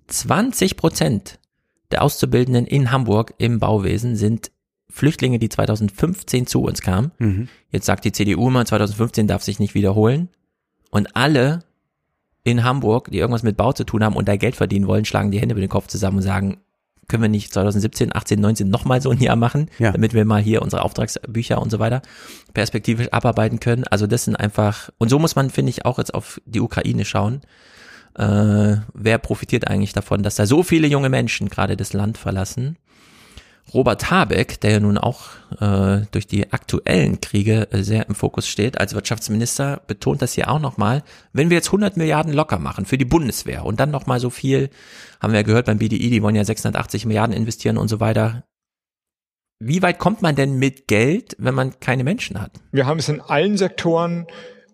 20 0.08 0.76
Prozent 0.76 1.38
der 1.90 2.02
Auszubildenden 2.02 2.66
in 2.66 2.90
Hamburg 2.90 3.34
im 3.38 3.58
Bauwesen 3.58 4.16
sind 4.16 4.50
Flüchtlinge, 4.90 5.38
die 5.38 5.48
2015 5.48 6.46
zu 6.46 6.62
uns 6.62 6.80
kamen. 6.80 7.12
Mhm. 7.18 7.48
Jetzt 7.70 7.86
sagt 7.86 8.04
die 8.04 8.12
CDU 8.12 8.48
immer, 8.48 8.64
2015 8.64 9.26
darf 9.26 9.42
sich 9.42 9.58
nicht 9.58 9.74
wiederholen. 9.74 10.28
Und 10.90 11.14
alle 11.14 11.60
in 12.44 12.64
Hamburg, 12.64 13.10
die 13.10 13.18
irgendwas 13.18 13.42
mit 13.42 13.56
Bau 13.56 13.72
zu 13.72 13.84
tun 13.84 14.02
haben 14.02 14.16
und 14.16 14.28
da 14.28 14.36
Geld 14.36 14.56
verdienen 14.56 14.86
wollen, 14.86 15.04
schlagen 15.04 15.30
die 15.30 15.40
Hände 15.40 15.52
über 15.52 15.60
den 15.60 15.68
Kopf 15.68 15.86
zusammen 15.86 16.18
und 16.18 16.22
sagen, 16.22 16.58
können 17.08 17.22
wir 17.22 17.28
nicht 17.30 17.52
2017, 17.52 18.14
18, 18.14 18.38
19 18.40 18.68
nochmal 18.68 19.00
so 19.00 19.10
ein 19.10 19.18
Jahr 19.20 19.36
machen, 19.36 19.70
Ja. 19.78 19.92
damit 19.92 20.12
wir 20.14 20.24
mal 20.24 20.40
hier 20.42 20.62
unsere 20.62 20.82
Auftragsbücher 20.82 21.60
und 21.60 21.70
so 21.70 21.78
weiter 21.78 22.02
perspektivisch 22.54 23.08
abarbeiten 23.12 23.60
können. 23.60 23.84
Also 23.84 24.06
das 24.06 24.24
sind 24.24 24.36
einfach, 24.36 24.90
und 24.98 25.08
so 25.08 25.18
muss 25.18 25.34
man, 25.36 25.50
finde 25.50 25.70
ich, 25.70 25.84
auch 25.84 25.98
jetzt 25.98 26.14
auf 26.14 26.40
die 26.46 26.60
Ukraine 26.60 27.04
schauen. 27.04 27.40
Äh, 28.14 28.76
wer 28.94 29.18
profitiert 29.18 29.68
eigentlich 29.68 29.92
davon, 29.92 30.22
dass 30.22 30.34
da 30.36 30.44
so 30.46 30.62
viele 30.62 30.86
junge 30.88 31.08
Menschen 31.08 31.48
gerade 31.48 31.76
das 31.76 31.92
Land 31.92 32.18
verlassen? 32.18 32.76
Robert 33.74 34.10
Habeck, 34.10 34.60
der 34.60 34.72
ja 34.72 34.80
nun 34.80 34.98
auch 34.98 35.26
äh, 35.60 36.06
durch 36.10 36.26
die 36.26 36.52
aktuellen 36.52 37.20
Kriege 37.20 37.68
äh, 37.70 37.82
sehr 37.82 38.08
im 38.08 38.14
Fokus 38.14 38.48
steht, 38.48 38.80
als 38.80 38.94
Wirtschaftsminister, 38.94 39.82
betont 39.86 40.22
das 40.22 40.32
hier 40.32 40.50
auch 40.50 40.58
nochmal, 40.58 41.02
wenn 41.32 41.50
wir 41.50 41.56
jetzt 41.56 41.68
100 41.68 41.96
Milliarden 41.96 42.32
locker 42.32 42.58
machen 42.58 42.86
für 42.86 42.98
die 42.98 43.04
Bundeswehr 43.04 43.64
und 43.64 43.80
dann 43.80 43.90
nochmal 43.90 44.20
so 44.20 44.30
viel, 44.30 44.70
haben 45.20 45.32
wir 45.32 45.40
ja 45.40 45.46
gehört 45.46 45.66
beim 45.66 45.78
BDI, 45.78 46.10
die 46.10 46.22
wollen 46.22 46.36
ja 46.36 46.44
680 46.44 47.06
Milliarden 47.06 47.34
investieren 47.34 47.78
und 47.78 47.88
so 47.88 48.00
weiter. 48.00 48.44
Wie 49.60 49.82
weit 49.82 49.98
kommt 49.98 50.22
man 50.22 50.36
denn 50.36 50.58
mit 50.58 50.86
Geld, 50.86 51.34
wenn 51.38 51.54
man 51.54 51.80
keine 51.80 52.04
Menschen 52.04 52.40
hat? 52.40 52.52
Wir 52.70 52.86
haben 52.86 52.98
es 52.98 53.08
in 53.08 53.20
allen 53.20 53.56
Sektoren, 53.56 54.26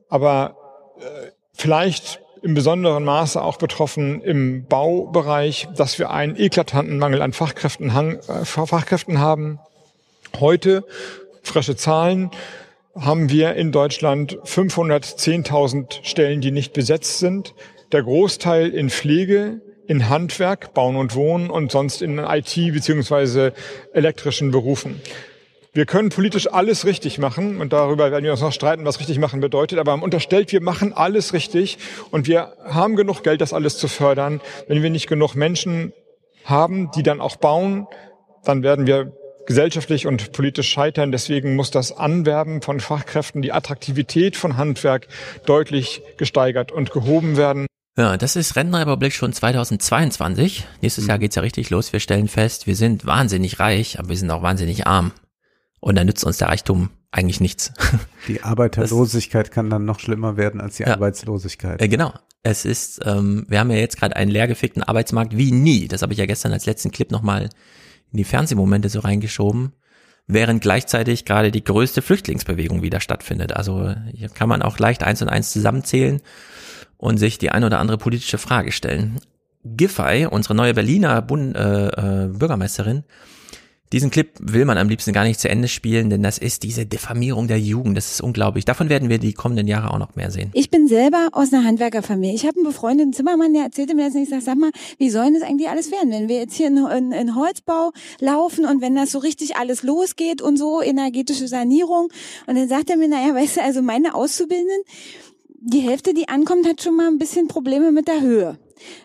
aber 0.08 0.56
äh, 1.00 1.30
vielleicht 1.54 2.20
im 2.44 2.52
besonderen 2.52 3.04
Maße 3.04 3.40
auch 3.40 3.56
betroffen 3.56 4.20
im 4.20 4.66
Baubereich, 4.66 5.66
dass 5.74 5.98
wir 5.98 6.10
einen 6.10 6.36
eklatanten 6.36 6.98
Mangel 6.98 7.22
an 7.22 7.32
Fachkräften, 7.32 7.88
äh, 7.88 8.44
Fachkräften 8.44 9.18
haben. 9.18 9.58
Heute, 10.38 10.84
frische 11.42 11.74
Zahlen, 11.74 12.30
haben 12.94 13.30
wir 13.30 13.54
in 13.54 13.72
Deutschland 13.72 14.38
510.000 14.44 16.00
Stellen, 16.02 16.42
die 16.42 16.50
nicht 16.50 16.74
besetzt 16.74 17.18
sind. 17.18 17.54
Der 17.92 18.02
Großteil 18.02 18.68
in 18.68 18.90
Pflege, 18.90 19.62
in 19.86 20.10
Handwerk, 20.10 20.74
Bauen 20.74 20.96
und 20.96 21.14
Wohnen 21.14 21.48
und 21.48 21.72
sonst 21.72 22.02
in 22.02 22.18
IT 22.18 22.54
beziehungsweise 22.74 23.54
elektrischen 23.94 24.50
Berufen. 24.50 25.00
Wir 25.76 25.86
können 25.86 26.10
politisch 26.10 26.46
alles 26.52 26.86
richtig 26.86 27.18
machen 27.18 27.60
und 27.60 27.72
darüber 27.72 28.12
werden 28.12 28.22
wir 28.22 28.30
uns 28.30 28.40
noch 28.40 28.52
streiten, 28.52 28.84
was 28.84 29.00
richtig 29.00 29.18
machen 29.18 29.40
bedeutet. 29.40 29.80
Aber 29.80 29.90
man 29.90 30.04
unterstellt, 30.04 30.52
wir 30.52 30.62
machen 30.62 30.92
alles 30.92 31.32
richtig 31.32 31.78
und 32.12 32.28
wir 32.28 32.52
haben 32.64 32.94
genug 32.94 33.24
Geld, 33.24 33.40
das 33.40 33.52
alles 33.52 33.76
zu 33.76 33.88
fördern. 33.88 34.40
Wenn 34.68 34.84
wir 34.84 34.90
nicht 34.90 35.08
genug 35.08 35.34
Menschen 35.34 35.92
haben, 36.44 36.92
die 36.92 37.02
dann 37.02 37.20
auch 37.20 37.34
bauen, 37.34 37.88
dann 38.44 38.62
werden 38.62 38.86
wir 38.86 39.12
gesellschaftlich 39.46 40.06
und 40.06 40.30
politisch 40.30 40.68
scheitern. 40.68 41.10
Deswegen 41.10 41.56
muss 41.56 41.72
das 41.72 41.90
Anwerben 41.90 42.62
von 42.62 42.78
Fachkräften, 42.78 43.42
die 43.42 43.50
Attraktivität 43.50 44.36
von 44.36 44.56
Handwerk 44.56 45.08
deutlich 45.44 46.02
gesteigert 46.18 46.70
und 46.70 46.92
gehoben 46.92 47.36
werden. 47.36 47.66
Ja, 47.96 48.16
das 48.16 48.36
ist 48.36 48.54
Rentenrepublik 48.54 49.12
schon 49.12 49.32
2022. 49.32 50.68
Nächstes 50.82 51.08
Jahr 51.08 51.18
geht's 51.18 51.34
ja 51.34 51.42
richtig 51.42 51.70
los. 51.70 51.92
Wir 51.92 51.98
stellen 51.98 52.28
fest, 52.28 52.68
wir 52.68 52.76
sind 52.76 53.06
wahnsinnig 53.06 53.58
reich, 53.58 53.98
aber 53.98 54.10
wir 54.10 54.16
sind 54.16 54.30
auch 54.30 54.42
wahnsinnig 54.42 54.86
arm. 54.86 55.10
Und 55.84 55.96
dann 55.96 56.06
nützt 56.06 56.24
uns 56.24 56.38
der 56.38 56.48
Reichtum 56.48 56.88
eigentlich 57.10 57.40
nichts. 57.40 57.70
Die 58.26 58.42
Arbeiterlosigkeit 58.42 59.48
das, 59.48 59.54
kann 59.54 59.68
dann 59.68 59.84
noch 59.84 60.00
schlimmer 60.00 60.38
werden 60.38 60.62
als 60.62 60.78
die 60.78 60.84
ja, 60.84 60.94
Arbeitslosigkeit. 60.94 61.82
Äh, 61.82 61.88
genau. 61.88 62.14
Es 62.42 62.64
ist, 62.64 63.02
ähm, 63.04 63.44
wir 63.48 63.60
haben 63.60 63.70
ja 63.70 63.76
jetzt 63.76 63.98
gerade 63.98 64.16
einen 64.16 64.30
leergefickten 64.30 64.82
Arbeitsmarkt 64.82 65.36
wie 65.36 65.52
nie. 65.52 65.86
Das 65.86 66.00
habe 66.00 66.14
ich 66.14 66.18
ja 66.18 66.24
gestern 66.24 66.54
als 66.54 66.64
letzten 66.64 66.90
Clip 66.90 67.10
nochmal 67.10 67.50
in 68.10 68.16
die 68.16 68.24
Fernsehmomente 68.24 68.88
so 68.88 69.00
reingeschoben. 69.00 69.72
Während 70.26 70.62
gleichzeitig 70.62 71.26
gerade 71.26 71.50
die 71.50 71.64
größte 71.64 72.00
Flüchtlingsbewegung 72.00 72.80
wieder 72.80 73.00
stattfindet. 73.00 73.54
Also 73.54 73.94
hier 74.10 74.30
kann 74.30 74.48
man 74.48 74.62
auch 74.62 74.78
leicht 74.78 75.02
eins 75.02 75.20
und 75.20 75.28
eins 75.28 75.52
zusammenzählen 75.52 76.22
und 76.96 77.18
sich 77.18 77.36
die 77.36 77.50
eine 77.50 77.66
oder 77.66 77.78
andere 77.78 77.98
politische 77.98 78.38
Frage 78.38 78.72
stellen. 78.72 79.20
Giffey, 79.64 80.24
unsere 80.30 80.54
neue 80.54 80.72
Berliner 80.72 81.20
Bund, 81.20 81.54
äh, 81.54 81.88
äh, 81.88 82.28
Bürgermeisterin, 82.28 83.04
diesen 83.92 84.10
Clip 84.10 84.28
will 84.40 84.64
man 84.64 84.78
am 84.78 84.88
liebsten 84.88 85.12
gar 85.12 85.24
nicht 85.24 85.38
zu 85.38 85.48
Ende 85.48 85.68
spielen, 85.68 86.10
denn 86.10 86.22
das 86.22 86.38
ist 86.38 86.62
diese 86.62 86.84
Diffamierung 86.84 87.46
der 87.46 87.60
Jugend. 87.60 87.96
Das 87.96 88.10
ist 88.10 88.20
unglaublich. 88.20 88.64
Davon 88.64 88.88
werden 88.88 89.08
wir 89.08 89.18
die 89.18 89.34
kommenden 89.34 89.68
Jahre 89.68 89.92
auch 89.92 89.98
noch 89.98 90.16
mehr 90.16 90.30
sehen. 90.30 90.50
Ich 90.52 90.70
bin 90.70 90.88
selber 90.88 91.28
aus 91.32 91.52
einer 91.52 91.64
Handwerkerfamilie. 91.64 92.34
Ich 92.34 92.44
habe 92.46 92.56
einen 92.56 92.66
befreundeten 92.66 93.12
Zimmermann, 93.12 93.52
der 93.52 93.64
erzählte 93.64 93.94
mir 93.94 94.06
das 94.06 94.14
nicht. 94.14 94.24
Ich 94.24 94.30
sag, 94.30 94.42
sag 94.42 94.56
mal, 94.56 94.70
wie 94.98 95.10
soll 95.10 95.32
das 95.32 95.42
eigentlich 95.42 95.68
alles 95.68 95.92
werden, 95.92 96.10
wenn 96.10 96.28
wir 96.28 96.38
jetzt 96.38 96.54
hier 96.54 96.66
in, 96.66 96.78
in, 96.78 97.12
in 97.12 97.34
Holzbau 97.36 97.92
laufen 98.20 98.64
und 98.64 98.80
wenn 98.80 98.96
das 98.96 99.12
so 99.12 99.18
richtig 99.18 99.56
alles 99.56 99.82
losgeht 99.82 100.42
und 100.42 100.56
so, 100.56 100.82
energetische 100.82 101.46
Sanierung. 101.46 102.08
Und 102.46 102.56
dann 102.56 102.68
sagt 102.68 102.90
er 102.90 102.96
mir, 102.96 103.08
naja, 103.08 103.34
weißt 103.34 103.58
du, 103.58 103.62
also 103.62 103.82
meine 103.82 104.14
Auszubildenden, 104.14 104.82
die 105.60 105.80
Hälfte, 105.80 106.14
die 106.14 106.28
ankommt, 106.28 106.66
hat 106.66 106.82
schon 106.82 106.96
mal 106.96 107.06
ein 107.06 107.18
bisschen 107.18 107.48
Probleme 107.48 107.92
mit 107.92 108.08
der 108.08 108.20
Höhe. 108.20 108.58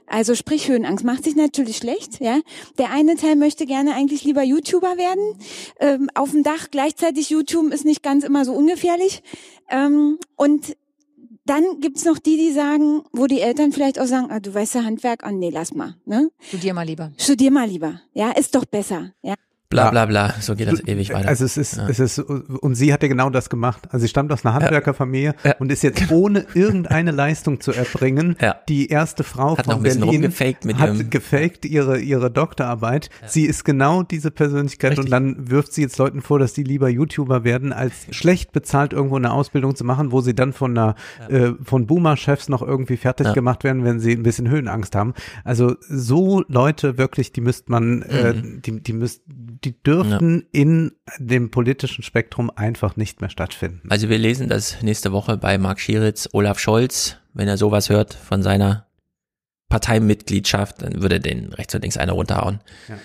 Also 0.07 0.35
sprich 0.35 0.67
Höhenangst 0.67 1.05
macht 1.05 1.23
sich 1.23 1.35
natürlich 1.35 1.77
schlecht. 1.77 2.19
Ja, 2.19 2.39
der 2.77 2.91
eine 2.91 3.15
Teil 3.15 3.35
möchte 3.35 3.65
gerne 3.65 3.93
eigentlich 3.93 4.23
lieber 4.23 4.43
YouTuber 4.43 4.97
werden. 4.97 5.39
Ähm, 5.79 6.09
auf 6.15 6.31
dem 6.31 6.43
Dach 6.43 6.67
gleichzeitig 6.71 7.29
YouTube 7.29 7.71
ist 7.73 7.85
nicht 7.85 8.03
ganz 8.03 8.23
immer 8.23 8.45
so 8.45 8.53
ungefährlich. 8.53 9.21
Ähm, 9.69 10.17
und 10.35 10.75
dann 11.45 11.79
gibt's 11.79 12.05
noch 12.05 12.19
die, 12.19 12.37
die 12.37 12.51
sagen, 12.51 13.01
wo 13.11 13.25
die 13.25 13.41
Eltern 13.41 13.71
vielleicht 13.71 13.99
auch 13.99 14.05
sagen, 14.05 14.27
ah, 14.29 14.39
du 14.39 14.53
weißt 14.53 14.75
ja 14.75 14.83
Handwerk, 14.83 15.23
oh 15.27 15.31
nee, 15.31 15.49
lass 15.49 15.73
mal. 15.73 15.95
Ne? 16.05 16.29
Studier 16.39 16.75
mal 16.75 16.85
lieber. 16.85 17.11
Studier 17.17 17.49
mal 17.49 17.67
lieber. 17.67 18.01
Ja, 18.13 18.31
ist 18.31 18.53
doch 18.53 18.65
besser. 18.65 19.13
Ja. 19.23 19.33
Bla 19.71 19.91
bla 19.91 20.07
bla, 20.07 20.33
so 20.39 20.55
geht 20.55 20.67
das 20.67 20.79
ewig 20.87 21.13
weiter. 21.13 21.29
Also 21.29 21.45
es 21.45 21.55
ist, 21.55 21.77
ja. 21.77 21.87
es 21.87 21.99
ist, 21.99 22.17
und 22.17 22.73
sie 22.73 22.91
hatte 22.91 23.07
genau 23.07 23.29
das 23.29 23.51
gemacht. 23.51 23.83
Also 23.91 23.99
sie 23.99 24.07
stammt 24.07 24.31
aus 24.31 24.43
einer 24.43 24.55
Handwerkerfamilie 24.55 25.35
ja. 25.43 25.55
und 25.59 25.71
ist 25.71 25.83
jetzt 25.83 26.09
ohne 26.11 26.47
irgendeine 26.55 27.11
Leistung 27.11 27.61
zu 27.61 27.71
erbringen, 27.71 28.35
ja. 28.41 28.55
die 28.67 28.87
erste 28.87 29.23
Frau 29.23 29.59
hat 29.59 29.65
von 29.65 29.75
noch 29.75 29.77
ein 29.77 29.99
Berlin 29.99 30.23
gefaked 30.23 30.65
mit 30.65 30.79
hat 30.79 30.95
ihrem 30.95 31.11
gefaked 31.11 31.65
ihre, 31.65 31.99
ihre 31.99 32.31
Doktorarbeit. 32.31 33.11
Sie 33.27 33.45
ist 33.45 33.63
genau 33.63 34.01
diese 34.01 34.31
Persönlichkeit 34.31 34.93
Richtig. 34.93 35.05
und 35.05 35.11
dann 35.11 35.51
wirft 35.51 35.71
sie 35.73 35.83
jetzt 35.83 35.99
Leuten 35.99 36.23
vor, 36.23 36.39
dass 36.39 36.53
die 36.53 36.63
lieber 36.63 36.89
YouTuber 36.89 37.43
werden, 37.43 37.71
als 37.71 38.07
schlecht 38.09 38.51
bezahlt 38.53 38.91
irgendwo 38.91 39.17
eine 39.17 39.31
Ausbildung 39.31 39.75
zu 39.75 39.83
machen, 39.83 40.11
wo 40.11 40.21
sie 40.21 40.33
dann 40.33 40.51
von 40.51 40.75
einer, 40.75 40.95
äh, 41.29 41.51
von 41.63 41.85
Boomer-Chefs 41.85 42.49
noch 42.49 42.63
irgendwie 42.63 42.97
fertig 42.97 43.33
gemacht 43.35 43.63
werden, 43.63 43.83
wenn 43.83 43.99
sie 43.99 44.13
ein 44.13 44.23
bisschen 44.23 44.49
Höhenangst 44.49 44.95
haben. 44.95 45.13
Also 45.43 45.75
so 45.87 46.43
Leute 46.47 46.97
wirklich, 46.97 47.33
die 47.33 47.41
müsste 47.41 47.71
man, 47.71 48.01
äh, 48.01 48.33
mhm. 48.33 48.57
äh, 48.57 48.61
die, 48.61 48.79
die 48.81 48.93
müssten 48.93 49.58
die 49.63 49.81
dürften 49.81 50.39
ja. 50.39 50.61
in 50.61 50.91
dem 51.17 51.51
politischen 51.51 52.03
Spektrum 52.03 52.49
einfach 52.49 52.95
nicht 52.95 53.21
mehr 53.21 53.29
stattfinden. 53.29 53.89
Also 53.89 54.09
wir 54.09 54.17
lesen 54.17 54.49
das 54.49 54.81
nächste 54.81 55.11
Woche 55.11 55.37
bei 55.37 55.57
Marc 55.57 55.79
Schieritz, 55.79 56.29
Olaf 56.33 56.59
Scholz, 56.59 57.17
wenn 57.33 57.47
er 57.47 57.57
sowas 57.57 57.89
hört 57.89 58.13
von 58.13 58.43
seiner 58.43 58.87
Parteimitgliedschaft, 59.69 60.81
dann 60.81 61.01
würde 61.01 61.19
den 61.19 61.53
rechts 61.53 61.75
und 61.75 61.81
links 61.81 61.97
einer 61.97 62.13
runterhauen. 62.13 62.59
Ja. 62.87 62.97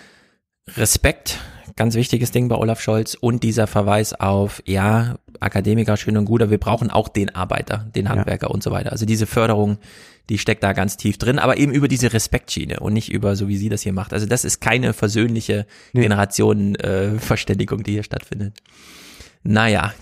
Respekt, 0.77 1.39
ganz 1.77 1.95
wichtiges 1.95 2.31
Ding 2.31 2.49
bei 2.49 2.57
Olaf 2.57 2.81
Scholz 2.81 3.15
und 3.15 3.43
dieser 3.43 3.67
Verweis 3.67 4.13
auf, 4.13 4.63
ja, 4.67 5.17
Akademiker 5.41 5.97
schön 5.97 6.17
und 6.17 6.25
gut, 6.25 6.43
aber 6.43 6.51
wir 6.51 6.59
brauchen 6.59 6.91
auch 6.91 7.09
den 7.09 7.35
Arbeiter, 7.35 7.91
den 7.95 8.09
Handwerker 8.09 8.47
ja. 8.47 8.53
und 8.53 8.63
so 8.63 8.71
weiter. 8.71 8.93
Also 8.93 9.05
diese 9.07 9.27
Förderung, 9.27 9.79
die 10.29 10.39
steckt 10.39 10.63
da 10.63 10.73
ganz 10.73 10.97
tief 10.97 11.19
drin, 11.19 11.39
aber 11.39 11.59
eben 11.59 11.73
über 11.73 11.89
diese 11.89 12.13
Respektschiene 12.13 12.81
und 12.81 12.93
nicht 12.93 13.13
über, 13.13 13.37
so 13.37 13.49
wie 13.49 13.57
sie 13.57 13.69
das 13.69 13.83
hier 13.83 13.93
macht. 13.93 14.13
Also 14.13 14.27
das 14.27 14.45
ist 14.45 14.61
keine 14.61 14.93
versöhnliche 14.93 15.67
nee. 15.93 16.03
Generationenverständigung, 16.03 17.81
äh, 17.81 17.83
die 17.83 17.93
hier 17.93 18.05
stattfindet. 18.05 18.55
Naja, 19.43 19.93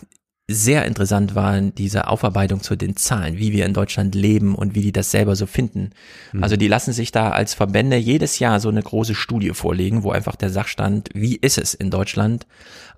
sehr 0.49 0.87
interessant 0.87 1.35
war 1.35 1.61
diese 1.61 2.09
Aufarbeitung 2.09 2.62
zu 2.62 2.77
den 2.77 2.97
Zahlen, 2.97 3.39
wie 3.39 3.53
wir 3.53 3.65
in 3.65 3.75
Deutschland 3.75 4.15
leben 4.15 4.55
und 4.55 4.75
wie 4.75 4.83
die 4.83 4.93
das 4.93 5.11
selber 5.11 5.37
so 5.37 5.47
finden. 5.47 5.91
Mhm. 6.33 6.43
Also 6.43 6.57
die 6.57 6.69
lassen 6.69 6.93
sich 6.93 7.12
da 7.12 7.31
als 7.31 7.55
Verbände 7.55 7.97
jedes 7.97 8.39
Jahr 8.39 8.61
so 8.61 8.69
eine 8.69 8.83
große 8.83 9.15
Studie 9.15 9.51
vorlegen, 9.51 10.03
wo 10.03 10.11
einfach 10.11 10.37
der 10.37 10.51
Sachstand, 10.51 11.11
wie 11.15 11.37
ist 11.37 11.59
es 11.59 11.75
in 11.75 11.91
Deutschland, 11.91 12.47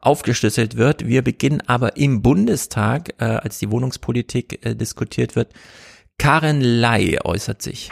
aufgeschlüsselt 0.00 0.76
wird. 0.76 1.06
Wir 1.06 1.22
beginnen 1.22 1.62
aber 1.66 1.96
im 1.96 2.22
Bundestag, 2.22 3.14
äh, 3.18 3.24
als 3.24 3.58
die 3.58 3.70
Wohnungspolitik 3.70 4.64
äh, 4.64 4.74
diskutiert 4.74 5.36
wird, 5.36 5.52
Karen 6.18 6.60
Ley 6.60 7.18
äußert 7.22 7.60
sich. 7.60 7.90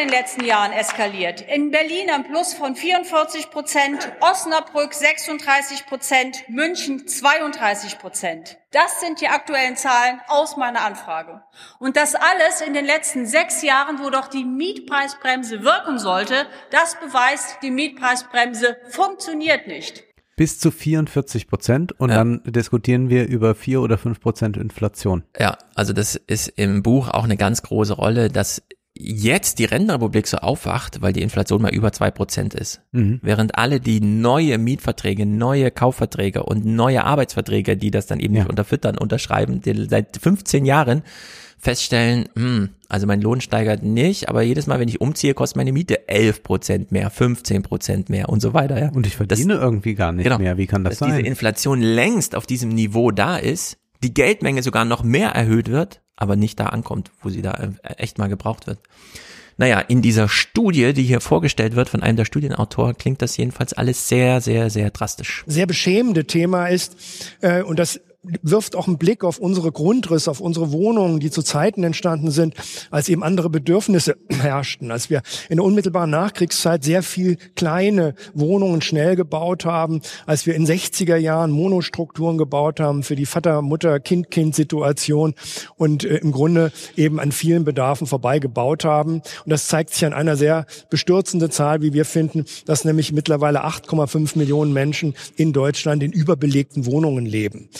Den 0.00 0.08
letzten 0.08 0.44
Jahren 0.44 0.72
eskaliert. 0.72 1.42
In 1.42 1.70
Berlin 1.70 2.08
ein 2.10 2.24
Plus 2.24 2.54
von 2.54 2.74
44 2.74 3.50
Prozent, 3.50 3.98
Osnabrück 4.20 4.94
36 4.94 5.84
Prozent, 5.84 6.48
München 6.48 7.06
32 7.06 7.98
Prozent. 7.98 8.56
Das 8.72 9.00
sind 9.00 9.20
die 9.20 9.28
aktuellen 9.28 9.76
Zahlen 9.76 10.20
aus 10.28 10.56
meiner 10.56 10.82
Anfrage. 10.82 11.42
Und 11.78 11.96
das 11.96 12.14
alles 12.14 12.62
in 12.66 12.72
den 12.72 12.86
letzten 12.86 13.26
sechs 13.26 13.62
Jahren, 13.62 13.98
wo 13.98 14.08
doch 14.08 14.28
die 14.28 14.44
Mietpreisbremse 14.44 15.64
wirken 15.64 15.98
sollte, 15.98 16.46
das 16.70 16.98
beweist, 16.98 17.58
die 17.62 17.70
Mietpreisbremse 17.70 18.78
funktioniert 18.88 19.66
nicht 19.66 20.04
bis 20.36 20.58
zu 20.58 20.70
44 20.70 21.48
Prozent 21.48 22.00
und 22.00 22.08
ja. 22.08 22.16
dann 22.16 22.40
diskutieren 22.46 23.10
wir 23.10 23.28
über 23.28 23.54
vier 23.54 23.82
oder 23.82 23.98
fünf 23.98 24.22
Prozent 24.22 24.56
Inflation. 24.56 25.22
Ja, 25.38 25.58
also 25.74 25.92
das 25.92 26.16
ist 26.16 26.48
im 26.56 26.82
Buch 26.82 27.10
auch 27.10 27.24
eine 27.24 27.36
ganz 27.36 27.60
große 27.60 27.92
Rolle, 27.92 28.30
dass 28.30 28.62
jetzt 29.02 29.58
die 29.58 29.64
Rentenrepublik 29.64 30.26
so 30.26 30.38
aufwacht, 30.38 31.02
weil 31.02 31.12
die 31.12 31.22
Inflation 31.22 31.62
mal 31.62 31.74
über 31.74 31.92
zwei 31.92 32.10
Prozent 32.10 32.54
ist. 32.54 32.82
Mhm. 32.92 33.20
Während 33.22 33.56
alle 33.56 33.80
die 33.80 34.00
neue 34.00 34.58
Mietverträge, 34.58 35.26
neue 35.26 35.70
Kaufverträge 35.70 36.42
und 36.42 36.64
neue 36.64 37.04
Arbeitsverträge, 37.04 37.76
die 37.76 37.90
das 37.90 38.06
dann 38.06 38.20
eben 38.20 38.34
ja. 38.34 38.42
nicht 38.42 38.50
unterfüttern, 38.50 38.98
unterschreiben, 38.98 39.60
die 39.60 39.86
seit 39.88 40.18
15 40.20 40.64
Jahren 40.64 41.02
feststellen, 41.60 42.28
hm, 42.34 42.70
also 42.88 43.06
mein 43.06 43.20
Lohn 43.20 43.40
steigert 43.40 43.82
nicht, 43.82 44.28
aber 44.28 44.42
jedes 44.42 44.66
Mal, 44.66 44.80
wenn 44.80 44.88
ich 44.88 45.00
umziehe, 45.00 45.34
kostet 45.34 45.58
meine 45.58 45.72
Miete 45.72 46.08
11 46.08 46.42
Prozent 46.42 46.90
mehr, 46.92 47.10
15 47.10 47.62
Prozent 47.62 48.08
mehr 48.08 48.30
und 48.30 48.40
so 48.40 48.54
weiter. 48.54 48.80
Ja. 48.80 48.90
Und 48.90 49.06
ich 49.06 49.16
verdiene 49.16 49.54
das, 49.54 49.62
irgendwie 49.62 49.94
gar 49.94 50.12
nicht 50.12 50.24
genau, 50.24 50.38
mehr. 50.38 50.56
Wie 50.56 50.66
kann 50.66 50.84
das 50.84 50.92
dass 50.92 50.98
sein? 51.00 51.10
Dass 51.10 51.18
diese 51.18 51.28
Inflation 51.28 51.80
längst 51.82 52.34
auf 52.34 52.46
diesem 52.46 52.70
Niveau 52.70 53.10
da 53.10 53.36
ist, 53.36 53.76
die 54.02 54.14
Geldmenge 54.14 54.62
sogar 54.62 54.84
noch 54.84 55.02
mehr 55.02 55.30
erhöht 55.30 55.68
wird, 55.70 56.00
aber 56.16 56.36
nicht 56.36 56.60
da 56.60 56.66
ankommt, 56.66 57.10
wo 57.20 57.28
sie 57.28 57.42
da 57.42 57.52
äh, 57.52 57.94
echt 57.94 58.18
mal 58.18 58.28
gebraucht 58.28 58.66
wird. 58.66 58.78
Naja, 59.56 59.80
in 59.80 60.00
dieser 60.00 60.28
Studie, 60.28 60.94
die 60.94 61.02
hier 61.02 61.20
vorgestellt 61.20 61.76
wird 61.76 61.90
von 61.90 62.02
einem 62.02 62.16
der 62.16 62.24
Studienautoren, 62.24 62.96
klingt 62.96 63.20
das 63.20 63.36
jedenfalls 63.36 63.74
alles 63.74 64.08
sehr, 64.08 64.40
sehr, 64.40 64.70
sehr 64.70 64.90
drastisch. 64.90 65.44
Sehr 65.46 65.66
beschämende 65.66 66.26
Thema 66.26 66.68
ist, 66.68 66.96
äh, 67.42 67.62
und 67.62 67.78
das 67.78 68.00
wirft 68.22 68.76
auch 68.76 68.86
einen 68.86 68.98
Blick 68.98 69.24
auf 69.24 69.38
unsere 69.38 69.72
Grundrisse, 69.72 70.30
auf 70.30 70.40
unsere 70.40 70.72
Wohnungen, 70.72 71.20
die 71.20 71.30
zu 71.30 71.40
Zeiten 71.42 71.82
entstanden 71.84 72.30
sind, 72.30 72.52
als 72.90 73.08
eben 73.08 73.22
andere 73.22 73.48
Bedürfnisse 73.48 74.18
herrschten, 74.40 74.90
als 74.90 75.08
wir 75.08 75.22
in 75.48 75.56
der 75.56 75.64
unmittelbaren 75.64 76.10
Nachkriegszeit 76.10 76.84
sehr 76.84 77.02
viel 77.02 77.38
kleine 77.56 78.14
Wohnungen 78.34 78.82
schnell 78.82 79.16
gebaut 79.16 79.64
haben, 79.64 80.02
als 80.26 80.44
wir 80.44 80.54
in 80.54 80.66
60er 80.66 81.16
Jahren 81.16 81.50
Monostrukturen 81.50 82.36
gebaut 82.36 82.78
haben 82.78 83.04
für 83.04 83.16
die 83.16 83.24
Vater-Mutter-Kind-Kind-Situation 83.24 85.32
und 85.76 86.04
äh, 86.04 86.16
im 86.16 86.32
Grunde 86.32 86.72
eben 86.96 87.20
an 87.20 87.32
vielen 87.32 87.64
Bedarfen 87.64 88.06
vorbei 88.06 88.38
gebaut 88.38 88.84
haben. 88.84 89.14
Und 89.14 89.46
das 89.46 89.68
zeigt 89.68 89.94
sich 89.94 90.04
an 90.04 90.12
einer 90.12 90.36
sehr 90.36 90.66
bestürzenden 90.90 91.50
Zahl, 91.50 91.80
wie 91.80 91.94
wir 91.94 92.04
finden, 92.04 92.44
dass 92.66 92.84
nämlich 92.84 93.12
mittlerweile 93.12 93.64
8,5 93.64 94.36
Millionen 94.36 94.74
Menschen 94.74 95.14
in 95.36 95.54
Deutschland 95.54 96.02
in 96.02 96.12
überbelegten 96.12 96.84
Wohnungen 96.84 97.24
leben. 97.24 97.70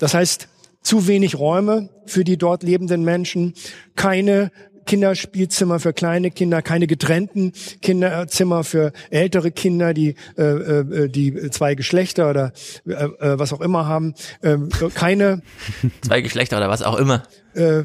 Das 0.00 0.14
heißt, 0.14 0.48
zu 0.82 1.06
wenig 1.06 1.38
Räume 1.38 1.90
für 2.06 2.24
die 2.24 2.36
dort 2.36 2.64
lebenden 2.64 3.04
Menschen, 3.04 3.54
keine 3.94 4.50
Kinderspielzimmer 4.86 5.78
für 5.78 5.92
kleine 5.92 6.30
Kinder, 6.30 6.62
keine 6.62 6.86
getrennten 6.86 7.52
Kinderzimmer 7.82 8.64
für 8.64 8.92
ältere 9.10 9.52
Kinder, 9.52 9.94
die 9.94 10.16
äh, 10.36 10.42
äh, 10.42 11.08
die 11.08 11.50
zwei 11.50 11.74
Geschlechter 11.74 12.30
oder 12.30 12.52
äh, 12.88 12.92
äh 12.92 13.38
was 13.38 13.52
auch 13.52 13.60
immer 13.60 13.86
haben, 13.86 14.14
äh, 14.42 14.56
keine 14.94 15.42
zwei 16.02 16.22
Geschlechter 16.22 16.56
oder 16.56 16.70
was 16.70 16.82
auch 16.82 16.98
immer 16.98 17.22
äh, 17.54 17.82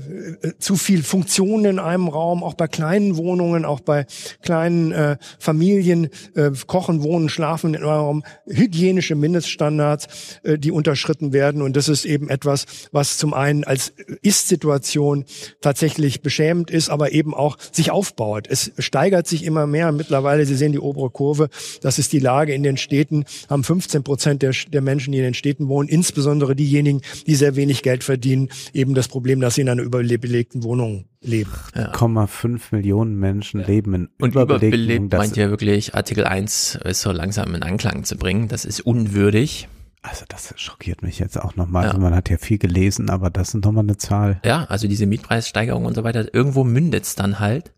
zu 0.60 0.76
viel 0.76 1.04
Funktionen 1.04 1.66
in 1.66 1.80
einem 1.80 2.08
Raum, 2.08 2.44
auch 2.44 2.54
bei 2.54 2.68
kleinen 2.68 3.18
Wohnungen, 3.18 3.66
auch 3.66 3.80
bei 3.80 4.06
kleinen 4.42 4.92
äh, 4.92 5.18
Familien, 5.40 6.10
äh, 6.36 6.52
kochen, 6.68 7.04
wohnen, 7.04 7.30
schlafen 7.30 7.74
in 7.74 7.82
einem 7.82 7.90
Raum, 7.90 8.24
hygienische 8.48 9.16
Mindeststandards, 9.16 10.08
äh, 10.44 10.58
die 10.58 10.72
unterschritten 10.72 11.34
werden. 11.34 11.62
Und 11.62 11.76
das 11.76 11.90
ist 11.90 12.06
eben 12.06 12.30
etwas, 12.30 12.66
was 12.92 13.18
zum 13.18 13.34
einen 13.34 13.64
als 13.64 13.94
Ist-Situation 14.22 15.26
tatsächlich 15.62 16.22
beschämend 16.22 16.70
ist, 16.72 16.90
aber 16.90 17.12
eben 17.12 17.34
auch 17.34 17.58
sich 17.72 17.92
aufbaut. 17.92 18.48
Es 18.50 18.72
steigert 18.78 19.28
sich 19.28 19.44
immer 19.44 19.68
mehr. 19.68 19.92
Mittlerweile, 19.92 20.46
Sie 20.46 20.56
sehen 20.56 20.72
die 20.72 20.80
obere 20.80 21.10
Kurve, 21.10 21.50
das 21.82 22.00
ist 22.00 22.14
die 22.14 22.20
Lage 22.20 22.54
in 22.54 22.64
den 22.64 22.78
Städten, 22.78 23.26
haben 23.50 23.64
15 23.64 24.04
Prozent 24.04 24.42
der, 24.42 24.54
der 24.72 24.82
Menschen, 24.82 25.12
die 25.12 25.18
in 25.18 25.24
den 25.24 25.34
Städten 25.34 25.68
wohnen, 25.68 25.90
insbesondere 25.90 26.56
diejenigen, 26.56 27.02
die 27.26 27.36
sehr 27.36 27.56
wenig 27.56 27.82
Geld 27.82 28.04
verdienen, 28.04 28.50
eben 28.74 28.94
das 28.94 29.08
Problem, 29.08 29.40
dass 29.40 29.55
sie 29.56 29.62
in 29.62 29.70
einer 29.70 29.82
überbelegten 29.82 30.64
Wohnung 30.64 31.06
leben. 31.22 31.52
Ja. 31.76 31.92
0,5 31.92 32.62
Millionen 32.72 33.16
Menschen 33.16 33.62
ja. 33.62 33.68
leben 33.68 33.94
in 33.94 34.10
Und 34.20 34.36
überbelebt 34.36 35.14
meint 35.14 35.36
ja 35.36 35.50
wirklich, 35.50 35.96
Artikel 35.96 36.26
1 36.26 36.80
ist 36.84 37.02
so 37.02 37.12
langsam 37.12 37.56
in 37.56 37.64
Anklang 37.64 38.04
zu 38.04 38.18
bringen. 38.18 38.48
Das 38.48 38.66
ist 38.66 38.82
unwürdig. 38.82 39.68
Also 40.02 40.24
das 40.28 40.54
schockiert 40.58 41.02
mich 41.02 41.18
jetzt 41.18 41.40
auch 41.40 41.56
nochmal. 41.56 41.86
Ja. 41.86 41.90
Also 41.90 42.02
man 42.02 42.14
hat 42.14 42.30
ja 42.30 42.38
viel 42.38 42.60
gelesen, 42.60 43.10
aber 43.10 43.32
das 43.32 43.56
ist 43.56 43.66
nochmal 43.66 43.84
eine 43.84 43.98
Zahl. 43.98 44.40
Ja, 44.46 44.66
also 44.66 44.88
diese 44.88 45.08
Mietpreissteigerung 45.08 45.86
und 45.86 45.96
so 45.96 46.04
weiter, 46.04 46.32
irgendwo 46.34 46.64
mündet's 46.64 47.16
dann 47.16 47.40
halt. 47.40 47.74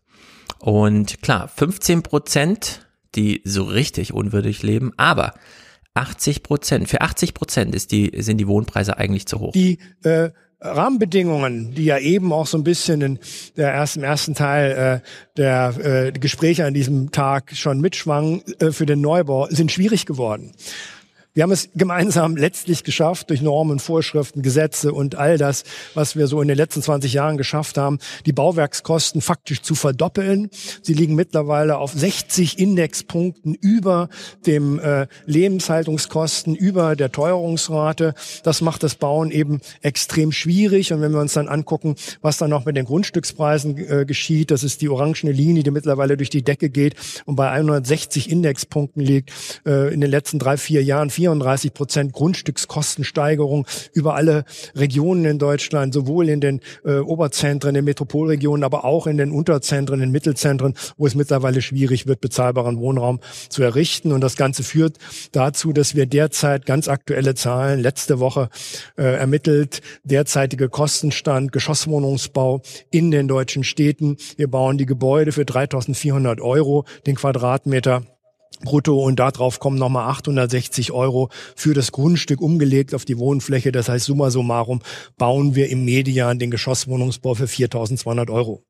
Und 0.58 1.22
klar, 1.22 1.48
15 1.48 2.02
Prozent, 2.02 2.86
die 3.14 3.40
so 3.44 3.64
richtig 3.64 4.12
unwürdig 4.12 4.62
leben, 4.62 4.92
aber 4.98 5.34
80 5.94 6.42
Prozent, 6.42 6.88
für 6.88 7.00
80 7.00 7.34
Prozent 7.34 7.74
ist 7.74 7.92
die, 7.92 8.12
sind 8.18 8.38
die 8.38 8.46
Wohnpreise 8.46 8.98
eigentlich 8.98 9.26
zu 9.26 9.40
hoch. 9.40 9.52
Die 9.52 9.78
äh, 10.02 10.30
Rahmenbedingungen, 10.60 11.74
die 11.74 11.84
ja 11.84 11.98
eben 11.98 12.32
auch 12.32 12.46
so 12.46 12.58
ein 12.58 12.64
bisschen 12.64 13.00
in 13.00 13.18
der 13.56 13.72
ersten, 13.72 14.02
ersten 14.02 14.34
Teil 14.34 15.02
äh, 15.04 15.08
der 15.36 15.74
äh, 16.08 16.12
Gespräche 16.12 16.64
an 16.64 16.74
diesem 16.74 17.12
Tag 17.12 17.52
schon 17.54 17.80
mitschwangen 17.80 18.42
äh, 18.58 18.72
für 18.72 18.86
den 18.86 19.00
Neubau, 19.00 19.46
sind 19.50 19.70
schwierig 19.70 20.04
geworden. 20.04 20.52
Wir 21.38 21.44
haben 21.44 21.52
es 21.52 21.68
gemeinsam 21.76 22.34
letztlich 22.34 22.82
geschafft, 22.82 23.30
durch 23.30 23.42
Normen, 23.42 23.78
Vorschriften, 23.78 24.42
Gesetze 24.42 24.92
und 24.92 25.14
all 25.14 25.38
das, 25.38 25.62
was 25.94 26.16
wir 26.16 26.26
so 26.26 26.42
in 26.42 26.48
den 26.48 26.56
letzten 26.56 26.82
20 26.82 27.12
Jahren 27.12 27.36
geschafft 27.36 27.78
haben, 27.78 28.00
die 28.26 28.32
Bauwerkskosten 28.32 29.20
faktisch 29.20 29.62
zu 29.62 29.76
verdoppeln. 29.76 30.50
Sie 30.82 30.94
liegen 30.94 31.14
mittlerweile 31.14 31.78
auf 31.78 31.92
60 31.92 32.58
Indexpunkten 32.58 33.54
über 33.54 34.08
dem 34.48 34.80
äh, 34.80 35.06
Lebenshaltungskosten, 35.26 36.56
über 36.56 36.96
der 36.96 37.12
Teuerungsrate. 37.12 38.14
Das 38.42 38.60
macht 38.60 38.82
das 38.82 38.96
Bauen 38.96 39.30
eben 39.30 39.60
extrem 39.80 40.32
schwierig. 40.32 40.92
Und 40.92 41.02
wenn 41.02 41.12
wir 41.12 41.20
uns 41.20 41.34
dann 41.34 41.46
angucken, 41.46 41.94
was 42.20 42.38
dann 42.38 42.50
noch 42.50 42.64
mit 42.64 42.76
den 42.76 42.84
Grundstückspreisen 42.84 43.78
äh, 43.78 44.04
geschieht, 44.04 44.50
das 44.50 44.64
ist 44.64 44.82
die 44.82 44.88
orangene 44.88 45.30
Linie, 45.30 45.62
die 45.62 45.70
mittlerweile 45.70 46.16
durch 46.16 46.30
die 46.30 46.42
Decke 46.42 46.68
geht 46.68 46.96
und 47.26 47.36
bei 47.36 47.48
160 47.48 48.28
Indexpunkten 48.28 49.00
liegt 49.00 49.30
äh, 49.64 49.94
in 49.94 50.00
den 50.00 50.10
letzten 50.10 50.40
drei, 50.40 50.56
vier 50.56 50.82
Jahren. 50.82 51.10
34 51.28 51.74
Prozent 51.74 52.12
Grundstückskostensteigerung 52.12 53.66
über 53.92 54.14
alle 54.14 54.44
Regionen 54.74 55.24
in 55.26 55.38
Deutschland, 55.38 55.92
sowohl 55.92 56.28
in 56.28 56.40
den 56.40 56.60
äh, 56.84 56.98
Oberzentren, 56.98 57.70
in 57.70 57.74
den 57.76 57.84
Metropolregionen, 57.84 58.64
aber 58.64 58.84
auch 58.84 59.06
in 59.06 59.18
den 59.18 59.30
Unterzentren, 59.30 60.00
in 60.00 60.06
den 60.06 60.12
Mittelzentren, 60.12 60.74
wo 60.96 61.06
es 61.06 61.14
mittlerweile 61.14 61.60
schwierig 61.60 62.06
wird, 62.06 62.20
bezahlbaren 62.20 62.78
Wohnraum 62.78 63.20
zu 63.48 63.62
errichten. 63.62 64.12
Und 64.12 64.22
das 64.22 64.36
Ganze 64.36 64.62
führt 64.62 64.96
dazu, 65.32 65.72
dass 65.72 65.94
wir 65.94 66.06
derzeit 66.06 66.64
ganz 66.64 66.88
aktuelle 66.88 67.34
Zahlen 67.34 67.80
letzte 67.80 68.20
Woche 68.20 68.48
äh, 68.96 69.02
ermittelt, 69.02 69.82
derzeitige 70.04 70.68
Kostenstand, 70.68 71.52
Geschosswohnungsbau 71.52 72.62
in 72.90 73.10
den 73.10 73.28
deutschen 73.28 73.64
Städten. 73.64 74.16
Wir 74.36 74.48
bauen 74.48 74.78
die 74.78 74.86
Gebäude 74.86 75.32
für 75.32 75.42
3.400 75.42 76.40
Euro 76.40 76.84
den 77.06 77.16
Quadratmeter 77.16 78.02
brutto 78.64 79.02
und 79.02 79.18
darauf 79.18 79.60
kommen 79.60 79.78
nochmal 79.78 80.08
860 80.10 80.92
Euro 80.92 81.28
für 81.54 81.74
das 81.74 81.92
Grundstück 81.92 82.40
umgelegt 82.40 82.94
auf 82.94 83.04
die 83.04 83.18
Wohnfläche. 83.18 83.72
Das 83.72 83.88
heißt, 83.88 84.06
summa 84.06 84.30
summarum 84.30 84.80
bauen 85.16 85.54
wir 85.54 85.68
im 85.68 85.84
Median 85.84 86.38
den 86.38 86.50
Geschosswohnungsbau 86.50 87.34
für 87.34 87.44
4.200 87.44 88.30
Euro. 88.32 88.64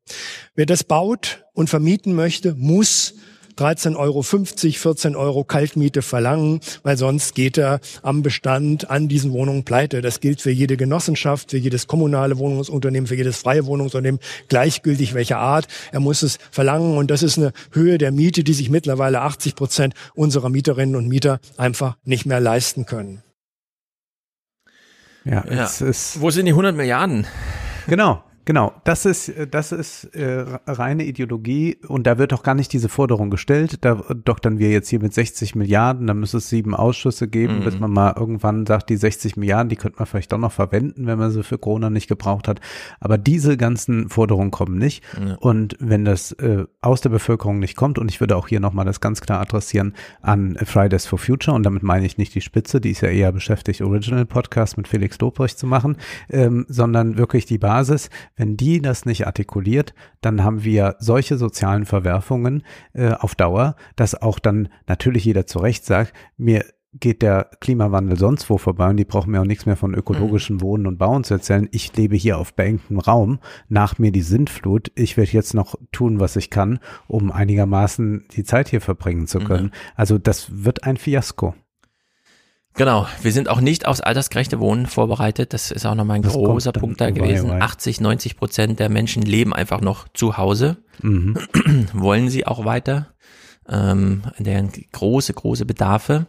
Wer 0.55 0.65
das 0.65 0.83
baut 0.83 1.45
und 1.53 1.69
vermieten 1.69 2.13
möchte, 2.13 2.55
muss 2.55 3.15
13,50 3.59 3.95
Euro, 3.97 4.21
14 4.23 5.15
Euro 5.15 5.43
Kaltmiete 5.43 6.01
verlangen, 6.01 6.61
weil 6.83 6.97
sonst 6.97 7.35
geht 7.35 7.57
er 7.57 7.79
am 8.01 8.23
Bestand 8.23 8.89
an 8.89 9.07
diesen 9.07 9.31
Wohnungen 9.31 9.63
pleite. 9.63 10.01
Das 10.01 10.19
gilt 10.19 10.41
für 10.41 10.51
jede 10.51 10.77
Genossenschaft, 10.77 11.51
für 11.51 11.57
jedes 11.57 11.87
kommunale 11.87 12.37
Wohnungsunternehmen, 12.37 13.07
für 13.07 13.15
jedes 13.15 13.37
freie 13.37 13.65
Wohnungsunternehmen, 13.65 14.19
gleichgültig 14.47 15.13
welcher 15.13 15.39
Art. 15.39 15.67
Er 15.91 15.99
muss 15.99 16.23
es 16.23 16.37
verlangen 16.51 16.97
und 16.97 17.11
das 17.11 17.23
ist 17.23 17.37
eine 17.37 17.51
Höhe 17.71 17.97
der 17.97 18.11
Miete, 18.11 18.43
die 18.43 18.53
sich 18.53 18.69
mittlerweile 18.69 19.21
80 19.21 19.55
Prozent 19.55 19.93
unserer 20.15 20.49
Mieterinnen 20.49 20.95
und 20.95 21.07
Mieter 21.07 21.39
einfach 21.57 21.97
nicht 22.03 22.25
mehr 22.25 22.39
leisten 22.39 22.85
können. 22.85 23.21
Ja, 25.25 25.43
ja. 25.49 25.65
Es 25.65 25.81
ist 25.81 26.21
Wo 26.21 26.29
sind 26.31 26.45
die 26.45 26.51
100 26.51 26.75
Milliarden? 26.75 27.27
Genau. 27.87 28.23
Genau, 28.49 28.73
das 28.83 29.05
ist, 29.05 29.31
das 29.51 29.71
ist 29.71 30.05
äh, 30.15 30.43
reine 30.65 31.03
Ideologie 31.03 31.77
und 31.87 32.07
da 32.07 32.17
wird 32.17 32.33
auch 32.33 32.41
gar 32.41 32.55
nicht 32.55 32.73
diese 32.73 32.89
Forderung 32.89 33.29
gestellt. 33.29 33.85
Da 33.85 34.03
doktern 34.25 34.57
wir 34.57 34.71
jetzt 34.71 34.89
hier 34.89 34.99
mit 34.99 35.13
60 35.13 35.53
Milliarden, 35.53 36.07
da 36.07 36.15
müsste 36.15 36.37
es 36.37 36.49
sieben 36.49 36.73
Ausschüsse 36.73 37.27
geben, 37.27 37.59
mhm. 37.59 37.63
bis 37.63 37.79
man 37.79 37.91
mal 37.91 38.15
irgendwann 38.17 38.65
sagt, 38.65 38.89
die 38.89 38.97
60 38.97 39.37
Milliarden, 39.37 39.69
die 39.69 39.75
könnte 39.75 39.99
man 39.99 40.07
vielleicht 40.07 40.31
doch 40.31 40.39
noch 40.39 40.51
verwenden, 40.51 41.05
wenn 41.05 41.19
man 41.19 41.29
sie 41.29 41.43
für 41.43 41.59
Corona 41.59 41.91
nicht 41.91 42.07
gebraucht 42.07 42.47
hat. 42.47 42.59
Aber 42.99 43.19
diese 43.19 43.55
ganzen 43.55 44.09
Forderungen 44.09 44.49
kommen 44.49 44.79
nicht. 44.79 45.03
Ja. 45.23 45.35
Und 45.35 45.75
wenn 45.79 46.03
das 46.03 46.31
äh, 46.31 46.65
aus 46.81 47.01
der 47.01 47.09
Bevölkerung 47.09 47.59
nicht 47.59 47.75
kommt, 47.75 47.99
und 47.99 48.09
ich 48.09 48.19
würde 48.19 48.35
auch 48.35 48.47
hier 48.47 48.59
nochmal 48.59 48.85
das 48.85 48.99
ganz 48.99 49.21
klar 49.21 49.41
adressieren 49.41 49.93
an 50.23 50.57
Fridays 50.63 51.05
for 51.05 51.19
Future, 51.19 51.55
und 51.55 51.61
damit 51.61 51.83
meine 51.83 52.07
ich 52.07 52.17
nicht 52.17 52.33
die 52.33 52.41
Spitze, 52.41 52.81
die 52.81 52.89
ist 52.89 53.01
ja 53.01 53.09
eher 53.09 53.31
beschäftigt, 53.31 53.81
Original 53.81 54.25
Podcast 54.25 54.75
mit 54.75 54.87
Felix 54.87 55.19
Lobrecht 55.19 55.59
zu 55.59 55.67
machen, 55.67 55.97
ähm, 56.31 56.65
sondern 56.67 57.19
wirklich 57.19 57.45
die 57.45 57.59
Basis 57.59 58.09
wenn 58.39 58.55
die 58.55 58.81
das 58.81 59.05
nicht 59.05 59.27
artikuliert, 59.27 59.93
dann 60.21 60.43
haben 60.45 60.63
wir 60.63 60.95
solche 60.99 61.37
sozialen 61.37 61.85
Verwerfungen 61.85 62.63
äh, 62.93 63.11
auf 63.11 63.35
Dauer, 63.35 63.75
dass 63.97 64.15
auch 64.15 64.39
dann 64.39 64.69
natürlich 64.87 65.25
jeder 65.25 65.45
zu 65.45 65.59
Recht 65.59 65.85
sagt, 65.85 66.13
mir 66.37 66.63
geht 66.93 67.21
der 67.21 67.51
Klimawandel 67.59 68.17
sonst 68.17 68.49
wo 68.49 68.57
vorbei 68.57 68.89
und 68.89 68.97
die 68.97 69.05
brauchen 69.05 69.31
mir 69.31 69.41
auch 69.41 69.45
nichts 69.45 69.65
mehr 69.65 69.75
von 69.75 69.93
ökologischen 69.93 70.55
mhm. 70.55 70.61
Wohnen 70.61 70.87
und 70.87 70.97
Bauen 70.97 71.25
zu 71.25 71.33
erzählen. 71.33 71.67
Ich 71.71 71.95
lebe 71.97 72.15
hier 72.15 72.37
auf 72.37 72.53
beengtem 72.53 72.99
Raum, 72.99 73.39
nach 73.67 73.99
mir 73.99 74.13
die 74.13 74.21
Sintflut. 74.21 74.89
Ich 74.95 75.17
werde 75.17 75.31
jetzt 75.31 75.53
noch 75.53 75.75
tun, 75.91 76.21
was 76.21 76.37
ich 76.37 76.49
kann, 76.49 76.79
um 77.07 77.31
einigermaßen 77.31 78.25
die 78.31 78.45
Zeit 78.45 78.69
hier 78.69 78.81
verbringen 78.81 79.27
zu 79.27 79.39
können. 79.39 79.65
Mhm. 79.65 79.71
Also 79.95 80.17
das 80.17 80.63
wird 80.63 80.85
ein 80.85 80.95
Fiasko. 80.95 81.55
Genau, 82.75 83.07
wir 83.21 83.31
sind 83.31 83.49
auch 83.49 83.61
nicht 83.61 83.85
aufs 83.85 83.99
altersgerechte 83.99 84.59
Wohnen 84.59 84.85
vorbereitet. 84.85 85.53
Das 85.53 85.71
ist 85.71 85.85
auch 85.85 85.95
nochmal 85.95 86.17
ein 86.17 86.21
das 86.21 86.33
großer 86.33 86.71
Punkt 86.71 87.01
da 87.01 87.09
gewesen. 87.11 87.49
Wei 87.49 87.61
80, 87.61 87.99
90 87.99 88.37
Prozent 88.37 88.79
der 88.79 88.89
Menschen 88.89 89.23
leben 89.23 89.53
einfach 89.53 89.81
noch 89.81 90.07
zu 90.13 90.37
Hause, 90.37 90.77
mhm. 91.01 91.37
wollen 91.93 92.29
sie 92.29 92.45
auch 92.47 92.65
weiter, 92.65 93.13
ähm, 93.67 94.23
deren 94.37 94.71
große, 94.91 95.33
große 95.33 95.65
Bedarfe. 95.65 96.27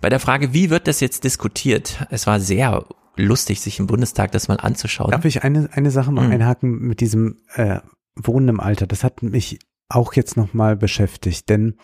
Bei 0.00 0.08
der 0.08 0.20
Frage, 0.20 0.52
wie 0.52 0.70
wird 0.70 0.88
das 0.88 1.00
jetzt 1.00 1.24
diskutiert? 1.24 2.06
Es 2.10 2.26
war 2.26 2.40
sehr 2.40 2.84
lustig, 3.16 3.60
sich 3.60 3.78
im 3.78 3.86
Bundestag 3.86 4.32
das 4.32 4.48
mal 4.48 4.58
anzuschauen. 4.58 5.12
Darf 5.12 5.24
ich 5.24 5.44
eine, 5.44 5.68
eine 5.72 5.90
Sache 5.90 6.10
mal 6.10 6.26
Mhm. 6.26 6.32
einhaken 6.32 6.78
mit 6.80 7.00
diesem 7.00 7.38
äh, 7.54 7.78
Wohnen 8.16 8.48
im 8.48 8.60
Alter? 8.60 8.86
Das 8.86 9.04
hat 9.04 9.22
mich 9.22 9.60
auch 9.88 10.14
jetzt 10.14 10.36
nochmal 10.36 10.76
beschäftigt, 10.76 11.48
denn 11.48 11.76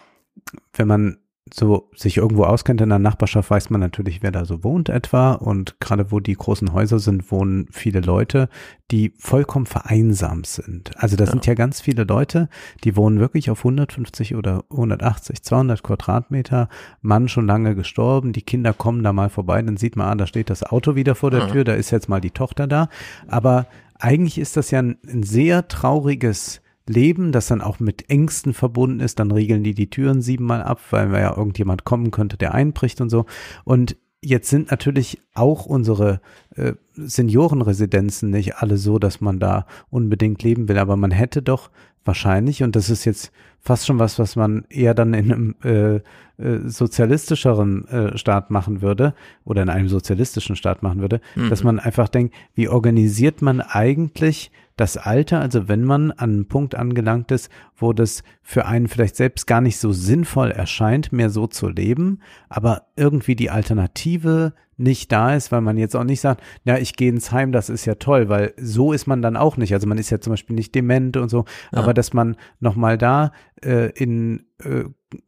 wenn 0.72 0.88
man 0.88 1.18
so 1.52 1.90
sich 1.96 2.18
irgendwo 2.18 2.44
auskennt 2.44 2.80
in 2.80 2.90
der 2.90 2.98
Nachbarschaft, 2.98 3.50
weiß 3.50 3.70
man 3.70 3.80
natürlich, 3.80 4.22
wer 4.22 4.30
da 4.30 4.44
so 4.44 4.62
wohnt 4.62 4.88
etwa. 4.88 5.32
Und 5.32 5.80
gerade 5.80 6.12
wo 6.12 6.20
die 6.20 6.34
großen 6.34 6.72
Häuser 6.72 6.98
sind, 6.98 7.30
wohnen 7.32 7.66
viele 7.72 8.00
Leute, 8.00 8.48
die 8.90 9.12
vollkommen 9.18 9.66
vereinsamt 9.66 10.46
sind. 10.46 10.92
Also 10.96 11.16
da 11.16 11.26
sind 11.26 11.46
ja 11.46 11.54
ganz 11.54 11.80
viele 11.80 12.04
Leute, 12.04 12.48
die 12.84 12.96
wohnen 12.96 13.18
wirklich 13.20 13.50
auf 13.50 13.60
150 13.60 14.36
oder 14.36 14.64
180, 14.70 15.42
200 15.42 15.82
Quadratmeter, 15.82 16.68
Mann 17.00 17.28
schon 17.28 17.46
lange 17.46 17.74
gestorben, 17.74 18.32
die 18.32 18.42
Kinder 18.42 18.72
kommen 18.72 19.02
da 19.02 19.12
mal 19.12 19.28
vorbei, 19.30 19.60
dann 19.62 19.76
sieht 19.76 19.96
man, 19.96 20.06
ah, 20.08 20.14
da 20.14 20.26
steht 20.26 20.50
das 20.50 20.62
Auto 20.62 20.94
wieder 20.94 21.14
vor 21.14 21.30
der 21.30 21.46
Mhm. 21.46 21.52
Tür, 21.52 21.64
da 21.64 21.74
ist 21.74 21.90
jetzt 21.90 22.08
mal 22.08 22.20
die 22.20 22.30
Tochter 22.30 22.66
da, 22.66 22.88
aber 23.28 23.66
eigentlich 23.98 24.38
ist 24.38 24.56
das 24.56 24.70
ja 24.70 24.80
ein, 24.80 24.98
ein 25.06 25.22
sehr 25.22 25.68
trauriges 25.68 26.62
Leben, 26.88 27.32
das 27.32 27.46
dann 27.46 27.60
auch 27.60 27.78
mit 27.80 28.10
Ängsten 28.10 28.52
verbunden 28.54 29.00
ist, 29.00 29.18
dann 29.20 29.30
riegeln 29.30 29.62
die 29.62 29.74
die 29.74 29.90
Türen 29.90 30.22
siebenmal 30.22 30.62
ab, 30.62 30.80
weil 30.90 31.12
ja 31.12 31.36
irgendjemand 31.36 31.84
kommen 31.84 32.10
könnte, 32.10 32.36
der 32.36 32.54
einbricht 32.54 33.00
und 33.00 33.10
so. 33.10 33.26
Und 33.64 33.96
jetzt 34.22 34.50
sind 34.50 34.70
natürlich 34.70 35.20
auch 35.34 35.66
unsere 35.66 36.20
äh, 36.56 36.74
Seniorenresidenzen 36.94 38.30
nicht 38.30 38.56
alle 38.56 38.76
so, 38.76 38.98
dass 38.98 39.20
man 39.20 39.38
da 39.38 39.66
unbedingt 39.88 40.42
leben 40.42 40.68
will, 40.68 40.78
aber 40.78 40.96
man 40.96 41.10
hätte 41.10 41.42
doch 41.42 41.70
wahrscheinlich, 42.04 42.62
und 42.62 42.76
das 42.76 42.90
ist 42.90 43.04
jetzt 43.04 43.30
fast 43.60 43.86
schon 43.86 43.98
was, 43.98 44.18
was 44.18 44.36
man 44.36 44.64
eher 44.70 44.94
dann 44.94 45.14
in 45.14 45.32
einem 45.32 45.54
äh, 45.62 45.96
äh, 46.42 46.66
sozialistischeren 46.66 47.86
äh, 47.88 48.18
Staat 48.18 48.50
machen 48.50 48.80
würde 48.82 49.14
oder 49.44 49.62
in 49.62 49.68
einem 49.68 49.88
sozialistischen 49.88 50.56
Staat 50.56 50.82
machen 50.82 51.00
würde, 51.00 51.20
Mhm. 51.34 51.50
dass 51.50 51.62
man 51.62 51.78
einfach 51.78 52.08
denkt, 52.08 52.34
wie 52.54 52.68
organisiert 52.68 53.42
man 53.42 53.60
eigentlich 53.60 54.50
das 54.80 54.96
Alter, 54.96 55.40
also 55.40 55.68
wenn 55.68 55.84
man 55.84 56.10
an 56.10 56.30
einen 56.30 56.48
Punkt 56.48 56.74
angelangt 56.74 57.30
ist, 57.30 57.50
wo 57.76 57.92
das 57.92 58.22
für 58.42 58.66
einen 58.66 58.88
vielleicht 58.88 59.14
selbst 59.16 59.46
gar 59.46 59.60
nicht 59.60 59.78
so 59.78 59.92
sinnvoll 59.92 60.50
erscheint, 60.50 61.12
mehr 61.12 61.30
so 61.30 61.46
zu 61.46 61.68
leben, 61.68 62.20
aber 62.48 62.86
irgendwie 62.96 63.36
die 63.36 63.50
Alternative 63.50 64.54
nicht 64.76 65.12
da 65.12 65.34
ist, 65.34 65.52
weil 65.52 65.60
man 65.60 65.76
jetzt 65.76 65.94
auch 65.94 66.04
nicht 66.04 66.22
sagt, 66.22 66.42
ja, 66.64 66.78
ich 66.78 66.96
gehe 66.96 67.10
ins 67.10 67.30
Heim, 67.32 67.52
das 67.52 67.68
ist 67.68 67.84
ja 67.84 67.96
toll, 67.96 68.30
weil 68.30 68.54
so 68.56 68.94
ist 68.94 69.06
man 69.06 69.20
dann 69.20 69.36
auch 69.36 69.58
nicht. 69.58 69.74
Also 69.74 69.86
man 69.86 69.98
ist 69.98 70.08
ja 70.08 70.20
zum 70.20 70.32
Beispiel 70.32 70.56
nicht 70.56 70.74
dement 70.74 71.18
und 71.18 71.28
so, 71.28 71.44
Ja. 71.72 71.80
aber 71.80 71.92
dass 71.92 72.14
man 72.14 72.36
nochmal 72.60 72.96
da 72.96 73.32
äh, 73.62 73.90
in 73.90 74.46
äh, 74.64 74.84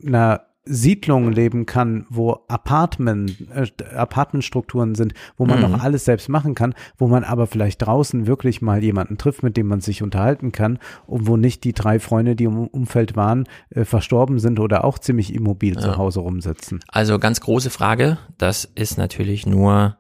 einer 0.07 0.47
Siedlung 0.65 1.33
leben 1.33 1.67
kann, 1.67 2.07
wo 2.09 2.39
Apartment, 2.49 3.37
äh, 3.53 3.67
Apartmentstrukturen 3.97 4.95
sind, 4.95 5.13
wo 5.37 5.45
man 5.45 5.61
Mhm. 5.61 5.73
noch 5.73 5.83
alles 5.83 6.05
selbst 6.05 6.29
machen 6.29 6.55
kann, 6.55 6.75
wo 6.97 7.09
man 7.09 7.25
aber 7.25 7.47
vielleicht 7.49 7.83
draußen 7.85 8.27
wirklich 8.27 8.63
mal 8.63 8.83
jemanden 8.83 9.19
trifft, 9.19 9.43
mit 9.43 9.57
dem 9.57 9.67
man 9.67 9.81
sich 9.81 10.03
unterhalten 10.03 10.53
kann 10.53 10.79
und 11.07 11.27
wo 11.27 11.37
nicht 11.37 11.65
die 11.65 11.73
drei 11.73 11.99
Freunde, 11.99 12.37
die 12.37 12.45
im 12.45 12.69
Umfeld 12.69 13.17
waren, 13.17 13.49
äh, 13.71 13.85
verstorben 13.85 14.39
sind 14.39 14.61
oder 14.61 14.85
auch 14.85 14.99
ziemlich 14.99 15.35
immobil 15.35 15.77
zu 15.77 15.97
Hause 15.97 16.21
rumsitzen. 16.21 16.81
Also 16.89 17.19
ganz 17.19 17.41
große 17.41 17.71
Frage. 17.71 18.19
Das 18.39 18.65
ist 18.65 18.99
natürlich 18.99 19.47
nur, 19.47 19.97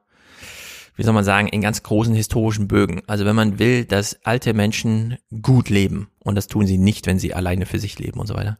wie 0.94 1.02
soll 1.02 1.14
man 1.14 1.24
sagen, 1.24 1.48
in 1.48 1.60
ganz 1.60 1.82
großen 1.82 2.14
historischen 2.14 2.68
Bögen. 2.68 3.02
Also 3.08 3.24
wenn 3.24 3.34
man 3.34 3.58
will, 3.58 3.84
dass 3.84 4.18
alte 4.24 4.54
Menschen 4.54 5.16
gut 5.42 5.70
leben, 5.70 6.08
und 6.20 6.36
das 6.36 6.46
tun 6.46 6.66
sie 6.66 6.78
nicht, 6.78 7.06
wenn 7.06 7.18
sie 7.18 7.34
alleine 7.34 7.66
für 7.66 7.78
sich 7.80 7.98
leben 7.98 8.20
und 8.20 8.26
so 8.28 8.34
weiter, 8.34 8.58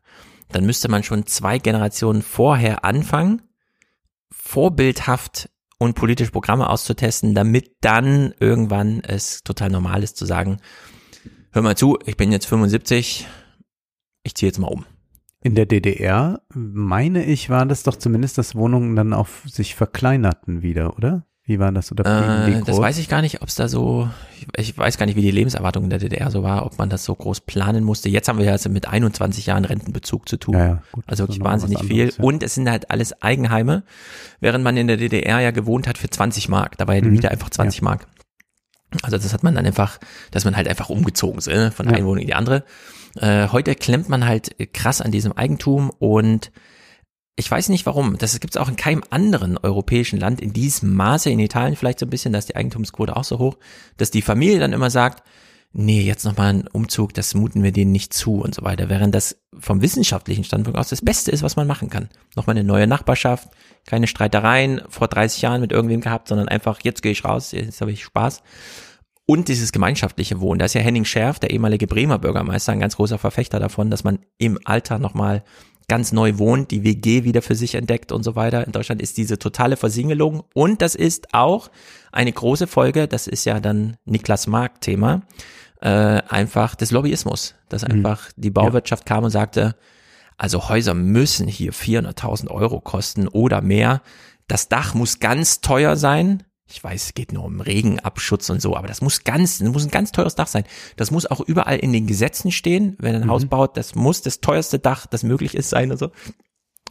dann 0.53 0.67
müsste 0.67 0.89
man 0.89 1.03
schon 1.03 1.27
zwei 1.27 1.59
Generationen 1.59 2.23
vorher 2.23 2.85
anfangen, 2.85 3.43
vorbildhaft 4.31 5.51
und 5.79 5.95
politische 5.95 6.31
Programme 6.31 6.69
auszutesten, 6.69 7.35
damit 7.35 7.77
dann 7.81 8.35
irgendwann 8.39 9.01
es 9.01 9.43
total 9.43 9.71
normal 9.71 10.03
ist 10.03 10.17
zu 10.17 10.27
sagen, 10.27 10.59
hör 11.51 11.63
mal 11.63 11.77
zu, 11.77 11.99
ich 12.07 12.17
bin 12.17 12.33
jetzt 12.33 12.47
75, 12.47 13.27
ich 14.23 14.35
ziehe 14.35 14.49
jetzt 14.49 14.59
mal 14.59 14.69
um. 14.69 14.85
In 15.45 15.57
der 15.57 15.67
DDR, 15.67 16.41
meine 16.55 17.25
ich, 17.25 17.51
war 17.51 17.67
das 17.67 17.83
doch 17.83 17.97
zumindest, 17.97 18.39
dass 18.39 18.55
Wohnungen 18.55 18.95
dann 18.95 19.13
auf 19.13 19.43
sich 19.47 19.75
verkleinerten 19.75 20.63
wieder, 20.63 20.97
oder? 20.97 21.27
Wie 21.45 21.59
war 21.59 21.73
das? 21.73 21.91
Oder 21.91 22.47
Äh, 22.47 22.63
das 22.65 22.79
weiß 22.79 22.99
ich 22.99 23.09
gar 23.09 23.21
nicht, 23.21 23.43
ob 23.43 23.49
es 23.49 23.57
da 23.57 23.67
so, 23.69 24.09
ich, 24.57 24.79
weiß 24.79 24.97
gar 24.97 25.07
nicht, 25.07 25.17
wie 25.17 25.23
die 25.23 25.33
Lebenserwartung 25.33 25.85
in 25.85 25.91
der 25.91 25.99
DDR 25.99 26.31
so 26.31 26.45
war, 26.45 26.65
ob 26.65 26.79
man 26.79 26.89
das 26.89 27.05
so 27.05 27.15
groß 27.17 27.41
planen 27.41 27.83
musste. 27.83 28.09
Jetzt 28.09 28.29
haben 28.29 28.39
wir 28.39 28.45
ja 28.47 28.53
also 28.53 28.71
mit 28.71 28.87
21 28.87 29.47
Jahren 29.47 29.65
Rentenbezug 29.65 30.29
zu 30.29 30.37
tun. 30.37 30.55
Ja, 30.55 30.67
ja, 30.67 30.83
gut, 30.93 31.05
also 31.09 31.25
wirklich 31.25 31.41
wahnsinnig 31.43 31.81
viel. 31.81 32.03
anderes, 32.03 32.17
ja. 32.19 32.25
Und 32.25 32.43
es 32.45 32.55
sind 32.55 32.71
halt 32.71 32.91
alles 32.93 33.23
Eigenheime, 33.23 33.83
während 34.41 34.63
man 34.63 34.77
in 34.77 34.87
der 34.87 34.97
DDR 34.99 35.41
ja 35.41 35.51
gewohnt 35.51 35.89
hat 35.89 35.99
für 35.99 36.09
20 36.09 36.49
Mark. 36.49 36.79
Da 36.79 36.87
war 36.87 36.95
ja 36.95 37.01
die 37.01 37.09
Mhm. 37.09 37.15
Miete 37.15 37.31
einfach 37.33 37.51
20 37.51 37.83
Mark. 37.83 38.07
Also 39.03 39.17
das 39.17 39.33
hat 39.33 39.43
man 39.43 39.55
dann 39.57 39.67
einfach, 39.67 39.99
dass 40.31 40.45
man 40.45 40.55
halt 40.55 40.69
einfach 40.69 40.91
umgezogen 40.91 41.39
ist, 41.39 41.49
ne? 41.49 41.73
von 41.73 41.89
einer 41.89 42.05
Wohnung 42.05 42.19
in 42.19 42.27
die 42.27 42.35
andere. 42.35 42.63
Äh, 43.17 43.49
heute 43.49 43.75
klemmt 43.75 44.09
man 44.09 44.25
halt 44.27 44.55
krass 44.75 45.01
an 45.01 45.11
diesem 45.11 45.33
Eigentum 45.33 45.91
und 45.99 46.53
ich 47.37 47.51
weiß 47.51 47.71
nicht 47.71 47.87
warum. 47.87 48.19
Das 48.19 48.39
gibt 48.41 48.55
es 48.55 48.61
auch 48.61 48.69
in 48.69 48.77
keinem 48.77 49.03
anderen 49.11 49.57
europäischen 49.57 50.21
Land 50.21 50.41
in 50.41 50.53
diesem 50.53 50.95
Maße. 50.95 51.31
In 51.31 51.39
Italien 51.39 51.77
vielleicht 51.77 51.99
so 51.99 52.07
ein 52.07 52.11
bisschen, 52.11 52.33
da 52.33 52.39
ist 52.39 52.51
die 52.51 52.57
Eigentumsquote 52.57 53.17
auch 53.17 53.25
so 53.25 53.39
hoch, 53.39 53.57
dass 53.97 54.11
die 54.11 54.23
Familie 54.23 54.61
dann 54.61 54.73
immer 54.73 54.91
sagt, 54.91 55.23
nee, 55.73 56.03
jetzt 56.03 56.25
nochmal 56.25 56.53
ein 56.53 56.67
Umzug, 56.69 57.15
das 57.15 57.35
muten 57.35 57.63
wir 57.63 57.73
denen 57.73 57.93
nicht 57.93 58.13
zu 58.13 58.41
und 58.41 58.55
so 58.55 58.63
weiter. 58.63 58.89
Während 58.89 59.15
das 59.15 59.39
vom 59.59 59.81
wissenschaftlichen 59.81 60.45
Standpunkt 60.45 60.79
aus 60.79 60.91
das 60.91 61.03
Beste 61.03 61.31
ist, 61.31 61.43
was 61.43 61.57
man 61.57 61.67
machen 61.67 61.89
kann. 61.89 62.11
Nochmal 62.37 62.57
eine 62.57 62.65
neue 62.65 62.87
Nachbarschaft, 62.87 63.49
keine 63.87 64.07
Streitereien 64.07 64.83
vor 64.89 65.09
30 65.09 65.41
Jahren 65.43 65.61
mit 65.61 65.73
irgendwem 65.73 66.03
gehabt, 66.03 66.29
sondern 66.29 66.49
einfach, 66.49 66.81
jetzt 66.83 67.03
gehe 67.03 67.13
ich 67.13 67.25
raus, 67.25 67.53
jetzt 67.53 67.81
habe 67.81 67.93
ich 67.93 68.05
Spaß. 68.05 68.43
Und 69.25 69.49
dieses 69.49 69.73
gemeinschaftliche 69.73 70.41
Wohnen. 70.41 70.59
Da 70.59 70.67
ist 70.67 70.75
ja 70.75 70.81
Henning 70.83 71.05
Scherf, 71.05 71.39
der 71.39 71.51
ehemalige 71.51 71.87
Bremer 71.87 72.19
Bürgermeister, 72.19 72.73
ein 72.73 72.81
ganz 72.81 72.97
großer 72.97 73.19
Verfechter 73.19 73.61
davon, 73.61 73.89
dass 73.89 74.05
man 74.05 74.19
im 74.37 74.59
Alter 74.65 74.99
nochmal 74.99 75.45
ganz 75.89 76.13
neu 76.13 76.39
wohnt, 76.39 76.71
die 76.71 76.85
WG 76.85 77.25
wieder 77.25 77.43
für 77.43 77.55
sich 77.55 77.75
entdeckt 77.75 78.13
und 78.13 78.23
so 78.23 78.37
weiter. 78.37 78.67
In 78.67 78.73
Deutschland 78.73 79.03
ist 79.03 79.17
diese 79.17 79.39
totale 79.39 79.77
Versingelung 79.77 80.45
und 80.55 80.83
das 80.83 80.95
ist 80.95 81.35
auch 81.35 81.71
eine 82.13 82.33
große 82.33 82.67
Folge, 82.67 83.09
das 83.09 83.27
ist 83.27 83.45
ja 83.45 83.61
dann 83.61 83.97
Niklas 84.05 84.47
Mark 84.47 84.81
Thema, 84.81 85.23
äh, 85.81 85.89
einfach 85.89 86.75
des 86.75 86.91
Lobbyismus, 86.91 87.55
dass 87.69 87.85
einfach 87.85 88.31
die 88.37 88.51
Bauwirtschaft 88.51 89.07
kam 89.07 89.25
und 89.25 89.31
sagte, 89.31 89.75
also 90.37 90.69
Häuser 90.69 90.95
müssen 90.95 91.47
hier 91.47 91.73
400.000 91.73 92.51
Euro 92.51 92.81
kosten 92.81 93.29
oder 93.29 93.61
mehr. 93.61 94.03
Das 94.49 94.69
Dach 94.69 94.95
muss 94.95 95.21
ganz 95.21 95.61
teuer 95.61 95.97
sein. 95.97 96.43
Ich 96.73 96.83
weiß, 96.83 97.05
es 97.05 97.15
geht 97.15 97.33
nur 97.33 97.45
um 97.45 97.61
Regenabschutz 97.61 98.49
und 98.51 98.63
so, 98.63 98.77
aber 98.77 98.89
das 98.89 99.03
muss 99.03 99.25
ganz, 99.25 99.59
das 99.59 99.69
muss 99.69 99.85
ein 99.85 99.91
ganz 99.91 100.11
teures 100.11 100.35
Dach 100.35 100.47
sein. 100.47 100.65
Das 100.97 101.11
muss 101.11 101.27
auch 101.27 101.41
überall 101.41 101.79
in 101.79 101.93
den 101.93 102.07
Gesetzen 102.07 102.51
stehen, 102.51 102.97
wenn 102.99 103.15
ein 103.15 103.25
Mhm. 103.25 103.31
Haus 103.31 103.47
baut, 103.47 103.77
das 103.77 103.95
muss 103.95 104.23
das 104.23 104.41
teuerste 104.41 104.79
Dach, 104.79 105.07
das 105.07 105.23
möglich 105.23 105.55
ist, 105.55 105.71
sein 105.71 105.91
und 105.91 105.99
so. 105.99 106.11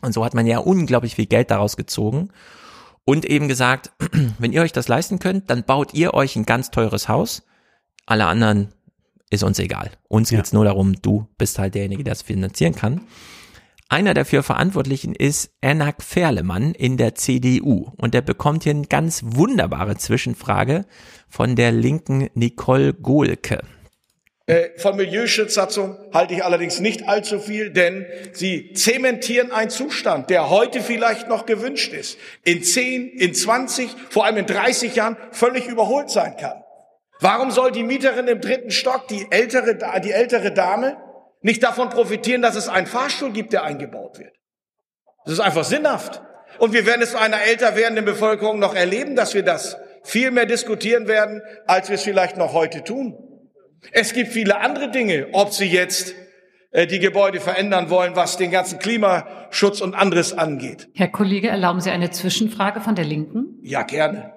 Und 0.02 0.14
so 0.14 0.24
hat 0.24 0.34
man 0.34 0.48
ja 0.48 0.60
unglaublich 0.60 1.16
viel 1.16 1.26
Geld 1.26 1.52
daraus 1.52 1.78
gezogen 1.78 2.30
und 3.06 3.26
eben 3.26 3.48
gesagt, 3.48 3.92
wenn 4.40 4.54
ihr 4.54 4.62
euch 4.62 4.72
das 4.72 4.88
leisten 4.88 5.20
könnt, 5.20 5.50
dann 5.50 5.64
baut 5.64 5.94
ihr 5.94 6.14
euch 6.14 6.36
ein 6.36 6.46
ganz 6.46 6.72
teures 6.72 7.10
Haus. 7.10 7.44
Alle 8.06 8.26
anderen 8.26 8.70
ist 9.30 9.44
uns 9.44 9.60
egal. 9.60 9.92
Uns 10.08 10.30
geht's 10.30 10.54
nur 10.54 10.66
darum, 10.66 11.02
du 11.02 11.28
bist 11.38 11.58
halt 11.58 11.74
derjenige, 11.76 12.04
der 12.04 12.14
es 12.14 12.22
finanzieren 12.22 12.76
kann. 12.76 13.02
Einer 13.92 14.14
dafür 14.14 14.42
Verantwortlichen 14.42 15.14
ist 15.14 15.52
Enak 15.60 16.02
Ferlemann 16.02 16.74
in 16.74 16.96
der 16.96 17.14
CDU 17.16 17.92
und 17.98 18.14
der 18.14 18.22
bekommt 18.22 18.64
hier 18.64 18.72
eine 18.72 18.88
ganz 18.88 19.22
wunderbare 19.22 19.98
Zwischenfrage 19.98 20.86
von 21.28 21.58
der 21.58 21.74
linken 21.74 22.30
Nicole 22.34 22.94
Gohlke. 22.94 23.60
Äh, 24.46 24.70
Von 24.78 24.96
Milieuschutzsatzung 24.96 25.98
halte 26.14 26.36
ich 26.36 26.46
allerdings 26.46 26.80
nicht 26.80 27.10
allzu 27.10 27.38
viel, 27.38 27.72
denn 27.72 28.06
sie 28.32 28.72
zementieren 28.72 29.52
einen 29.52 29.70
Zustand, 29.70 30.30
der 30.30 30.50
heute 30.50 30.80
vielleicht 30.80 31.28
noch 31.28 31.46
gewünscht 31.46 31.92
ist, 31.92 32.18
in 32.46 32.64
10, 32.64 33.10
in 33.10 33.34
20, 33.34 33.90
vor 34.10 34.24
allem 34.24 34.38
in 34.38 34.46
30 34.46 34.96
Jahren 34.96 35.18
völlig 35.34 35.68
überholt 35.68 36.10
sein 36.10 36.38
kann. 36.38 36.64
Warum 37.20 37.52
soll 37.52 37.74
die 37.74 37.84
Mieterin 37.84 38.30
im 38.30 38.40
dritten 38.40 38.72
Stock, 38.72 39.10
die 39.10 39.28
ältere, 39.32 39.78
die 40.02 40.12
ältere 40.12 40.54
Dame, 40.54 40.96
nicht 41.42 41.64
davon 41.64 41.90
profitieren, 41.90 42.42
dass 42.42 42.56
es 42.56 42.68
einen 42.68 42.88
Fahrstuhl 42.88 43.32
gibt, 43.32 43.54
der 43.54 43.64
eingebaut 43.64 44.20
wird? 44.20 44.34
Das 45.26 45.34
ist 45.34 45.40
einfach 45.40 45.64
sinnhaft. 45.64 46.22
Und 46.60 46.74
wir 46.74 46.86
werden 46.86 47.02
es 47.02 47.14
in 47.14 47.18
einer 47.20 47.42
älter 47.42 47.76
werdenden 47.76 48.06
Bevölkerung 48.06 48.60
noch 48.60 48.76
erleben, 48.76 49.16
dass 49.16 49.34
wir 49.34 49.44
das 49.44 49.78
viel 50.04 50.32
mehr 50.32 50.46
diskutieren 50.46 51.08
werden, 51.08 51.42
als 51.68 51.90
wir 51.90 51.96
es 51.96 52.04
vielleicht 52.04 52.38
noch 52.38 52.54
heute 52.54 52.84
tun. 52.84 53.18
Es 53.92 54.14
gibt 54.14 54.32
viele 54.32 54.60
andere 54.60 54.92
Dinge, 54.92 55.28
ob 55.32 55.54
Sie 55.54 55.66
jetzt 55.66 56.14
äh, 56.72 56.88
die 56.88 57.00
Gebäude 57.00 57.40
verändern 57.40 57.90
wollen, 57.90 58.16
was 58.16 58.38
den 58.38 58.52
ganzen 58.52 58.80
Klimaschutz 58.80 59.82
und 59.82 59.96
anderes 59.96 60.34
angeht. 60.34 60.90
Herr 60.94 61.08
Kollege, 61.08 61.50
erlauben 61.50 61.82
Sie 61.82 61.90
eine 61.90 62.12
Zwischenfrage 62.12 62.82
von 62.82 62.96
der 62.96 63.06
Linken? 63.06 63.58
Ja, 63.62 63.84
gerne. 63.84 64.34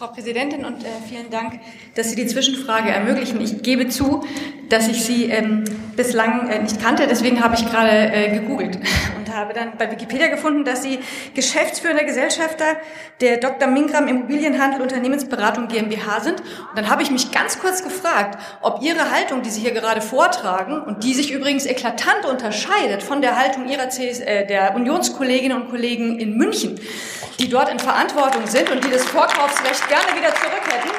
Frau 0.00 0.06
Präsidentin, 0.06 0.64
und 0.64 0.82
äh, 0.82 0.88
vielen 1.06 1.28
Dank, 1.28 1.60
dass 1.94 2.08
Sie 2.08 2.16
die 2.16 2.26
Zwischenfrage 2.26 2.88
ermöglichen. 2.88 3.38
Ich 3.42 3.62
gebe 3.62 3.86
zu, 3.88 4.24
dass 4.70 4.88
ich 4.88 5.04
Sie 5.04 5.26
ähm, 5.26 5.64
bislang 5.94 6.48
äh, 6.48 6.62
nicht 6.62 6.80
kannte. 6.80 7.06
Deswegen 7.06 7.44
habe 7.44 7.54
ich 7.54 7.66
gerade 7.66 7.90
äh, 7.90 8.30
gegoogelt 8.30 8.78
und 9.18 9.36
habe 9.36 9.52
dann 9.52 9.76
bei 9.76 9.90
Wikipedia 9.90 10.28
gefunden, 10.28 10.64
dass 10.64 10.82
Sie 10.82 11.00
geschäftsführender 11.34 12.04
Gesellschafter 12.04 12.76
der 13.20 13.36
Dr. 13.36 13.68
Mingram 13.68 14.08
Immobilienhandel 14.08 14.80
Unternehmensberatung 14.80 15.68
GmbH 15.68 16.20
sind. 16.20 16.40
Und 16.40 16.76
dann 16.76 16.88
habe 16.88 17.02
ich 17.02 17.10
mich 17.10 17.30
ganz 17.30 17.58
kurz 17.58 17.84
gefragt, 17.84 18.38
ob 18.62 18.80
Ihre 18.80 19.10
Haltung, 19.10 19.42
die 19.42 19.50
Sie 19.50 19.60
hier 19.60 19.72
gerade 19.72 20.00
vortragen 20.00 20.80
und 20.80 21.04
die 21.04 21.12
sich 21.12 21.30
übrigens 21.30 21.66
eklatant 21.66 22.24
unterscheidet 22.24 23.02
von 23.02 23.20
der 23.20 23.36
Haltung 23.36 23.68
Ihrer 23.68 23.90
CS, 23.90 24.20
äh, 24.20 24.46
der 24.46 24.74
Unionskolleginnen 24.76 25.60
und 25.60 25.68
Kollegen 25.68 26.18
in 26.18 26.38
München, 26.38 26.80
die 27.38 27.50
dort 27.50 27.70
in 27.70 27.78
Verantwortung 27.78 28.46
sind 28.46 28.70
und 28.70 28.82
die 28.82 28.90
das 28.90 29.04
Vorkaufsrecht 29.04 29.89
gerne 29.90 30.16
wieder 30.16 30.32
zurück 30.36 30.62
hätten, 30.70 30.90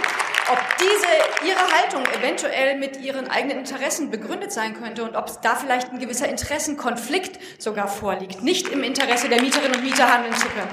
ob 0.51 0.59
diese 0.79 1.47
ihre 1.47 1.61
Haltung 1.71 2.03
eventuell 2.19 2.77
mit 2.77 2.99
ihren 2.99 3.29
eigenen 3.29 3.59
Interessen 3.59 4.11
begründet 4.11 4.51
sein 4.51 4.73
könnte 4.73 5.03
und 5.03 5.15
ob 5.15 5.41
da 5.41 5.55
vielleicht 5.55 5.93
ein 5.93 5.99
gewisser 5.99 6.27
Interessenkonflikt 6.27 7.39
sogar 7.57 7.87
vorliegt, 7.87 8.43
nicht 8.43 8.67
im 8.67 8.83
Interesse 8.83 9.29
der 9.29 9.41
Mieterinnen 9.41 9.75
und 9.75 9.83
Mieter 9.83 10.13
handeln 10.13 10.35
zu 10.35 10.47
können. 10.47 10.67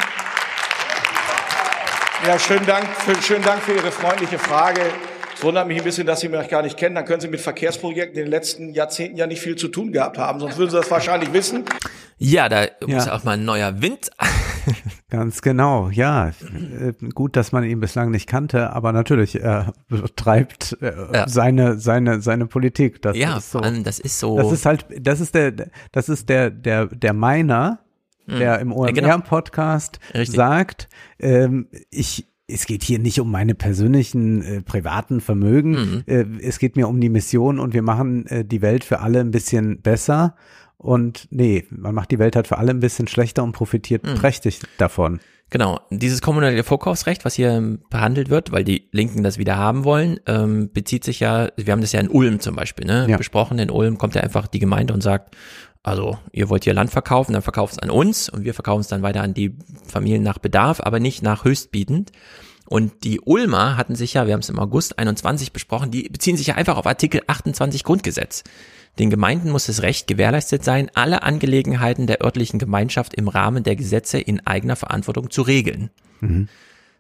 Ja, 2.26 2.36
schönen 2.40 2.66
Dank, 2.66 2.88
für, 2.88 3.22
schönen 3.22 3.44
Dank 3.44 3.62
für 3.62 3.74
Ihre 3.74 3.92
freundliche 3.92 4.40
Frage. 4.40 4.80
Es 5.36 5.44
wundert 5.44 5.68
mich 5.68 5.78
ein 5.78 5.84
bisschen, 5.84 6.04
dass 6.04 6.18
Sie 6.18 6.28
mich 6.28 6.48
gar 6.48 6.62
nicht 6.62 6.76
kennen. 6.76 6.96
Dann 6.96 7.04
können 7.04 7.20
Sie 7.20 7.28
mit 7.28 7.40
Verkehrsprojekten 7.40 8.18
in 8.18 8.24
den 8.24 8.30
letzten 8.32 8.74
Jahrzehnten 8.74 9.16
ja 9.16 9.28
nicht 9.28 9.40
viel 9.40 9.54
zu 9.54 9.68
tun 9.68 9.92
gehabt 9.92 10.18
haben. 10.18 10.40
Sonst 10.40 10.58
würden 10.58 10.70
Sie 10.70 10.76
das 10.76 10.90
wahrscheinlich 10.90 11.32
wissen. 11.32 11.64
Ja, 12.18 12.48
da 12.48 12.66
muss 12.84 13.06
auch 13.06 13.22
mal 13.22 13.34
ein 13.34 13.44
neuer 13.44 13.80
Wind. 13.80 14.10
Ganz 15.10 15.42
genau, 15.42 15.88
ja. 15.90 16.28
Äh, 16.28 16.92
Gut, 17.14 17.36
dass 17.36 17.52
man 17.52 17.64
ihn 17.64 17.80
bislang 17.80 18.10
nicht 18.10 18.28
kannte, 18.28 18.72
aber 18.72 18.92
natürlich, 18.92 19.40
er 19.40 19.72
betreibt 19.88 20.76
äh, 20.80 20.92
Ja. 21.12 21.28
seine, 21.28 21.78
seine, 21.78 22.20
seine 22.20 22.46
Politik. 22.46 23.02
Das 23.02 23.16
Ja, 23.16 23.36
ist 23.38 23.50
so. 23.52 23.58
vor 23.58 23.66
allem, 23.66 23.84
das 23.84 23.98
ist 23.98 24.18
so- 24.18 24.36
Das 24.36 24.52
ist 24.52 24.66
halt, 24.66 24.86
das 25.00 25.20
ist 25.20 25.34
der, 25.34 25.52
das 25.92 26.08
ist 26.08 26.28
der, 26.28 26.50
der, 26.50 26.86
der 26.86 27.12
Miner, 27.12 27.80
Hm. 28.26 28.38
der 28.38 28.58
im 28.60 28.70
Ja, 28.72 28.90
genau. 28.90 29.08
OMR-Podcast 29.14 29.98
sagt, 30.24 30.88
ähm, 31.18 31.68
ich, 31.90 32.26
es 32.46 32.66
geht 32.66 32.82
hier 32.82 32.98
nicht 32.98 33.20
um 33.20 33.30
meine 33.30 33.54
persönlichen 33.54 34.42
äh, 34.42 34.62
privaten 34.62 35.20
Vermögen. 35.20 35.70
Mhm. 35.72 36.02
Äh, 36.06 36.24
es 36.42 36.58
geht 36.58 36.76
mir 36.76 36.88
um 36.88 37.00
die 37.00 37.08
Mission 37.10 37.58
und 37.58 37.74
wir 37.74 37.82
machen 37.82 38.26
äh, 38.26 38.44
die 38.44 38.62
Welt 38.62 38.84
für 38.84 39.00
alle 39.00 39.20
ein 39.20 39.30
bisschen 39.30 39.80
besser. 39.82 40.34
Und 40.78 41.26
nee, 41.30 41.66
man 41.70 41.94
macht 41.94 42.10
die 42.12 42.18
Welt 42.20 42.36
halt 42.36 42.46
für 42.46 42.58
alle 42.58 42.70
ein 42.70 42.80
bisschen 42.80 43.08
schlechter 43.08 43.42
und 43.42 43.52
profitiert 43.52 44.06
Mhm. 44.06 44.14
prächtig 44.14 44.60
davon. 44.78 45.20
Genau, 45.50 45.80
dieses 45.90 46.20
kommunale 46.20 46.62
Vorkaufsrecht, 46.62 47.24
was 47.24 47.34
hier 47.34 47.50
ähm, 47.50 47.80
behandelt 47.90 48.28
wird, 48.28 48.52
weil 48.52 48.64
die 48.64 48.88
Linken 48.92 49.22
das 49.22 49.38
wieder 49.38 49.56
haben 49.56 49.84
wollen, 49.84 50.20
ähm, 50.26 50.70
bezieht 50.72 51.04
sich 51.04 51.20
ja, 51.20 51.48
wir 51.56 51.72
haben 51.72 51.80
das 51.80 51.92
ja 51.92 52.00
in 52.00 52.08
Ulm 52.08 52.38
zum 52.40 52.54
Beispiel, 52.54 52.86
ne, 52.86 53.06
Ja. 53.08 53.16
besprochen. 53.16 53.58
In 53.58 53.70
Ulm 53.70 53.96
kommt 53.98 54.14
ja 54.14 54.20
einfach 54.22 54.46
die 54.46 54.58
Gemeinde 54.58 54.92
und 54.92 55.02
sagt, 55.02 55.34
also 55.82 56.18
ihr 56.32 56.50
wollt 56.50 56.64
hier 56.64 56.74
Land 56.74 56.90
verkaufen, 56.90 57.32
dann 57.32 57.40
verkauft 57.42 57.72
es 57.74 57.78
an 57.78 57.88
uns 57.88 58.28
und 58.28 58.44
wir 58.44 58.52
verkaufen 58.52 58.82
es 58.82 58.88
dann 58.88 59.00
weiter 59.02 59.22
an 59.22 59.32
die 59.32 59.56
Familien 59.86 60.22
nach 60.22 60.38
Bedarf, 60.38 60.80
aber 60.82 61.00
nicht 61.00 61.22
nach 61.22 61.44
höchstbietend. 61.44 62.12
Und 62.68 63.04
die 63.04 63.20
Ulmer 63.20 63.78
hatten 63.78 63.94
sich 63.94 64.12
ja, 64.14 64.26
wir 64.26 64.34
haben 64.34 64.40
es 64.40 64.50
im 64.50 64.58
August 64.58 64.98
21 64.98 65.52
besprochen, 65.52 65.90
die 65.90 66.02
beziehen 66.08 66.36
sich 66.36 66.48
ja 66.48 66.54
einfach 66.56 66.76
auf 66.76 66.86
Artikel 66.86 67.22
28 67.26 67.82
Grundgesetz. 67.82 68.44
Den 68.98 69.08
Gemeinden 69.08 69.50
muss 69.50 69.66
das 69.66 69.80
Recht 69.80 70.06
gewährleistet 70.06 70.64
sein, 70.64 70.90
alle 70.94 71.22
Angelegenheiten 71.22 72.06
der 72.06 72.22
örtlichen 72.22 72.58
Gemeinschaft 72.58 73.14
im 73.14 73.28
Rahmen 73.28 73.62
der 73.62 73.74
Gesetze 73.74 74.18
in 74.18 74.46
eigener 74.46 74.76
Verantwortung 74.76 75.30
zu 75.30 75.42
regeln. 75.42 75.90
Mhm. 76.20 76.48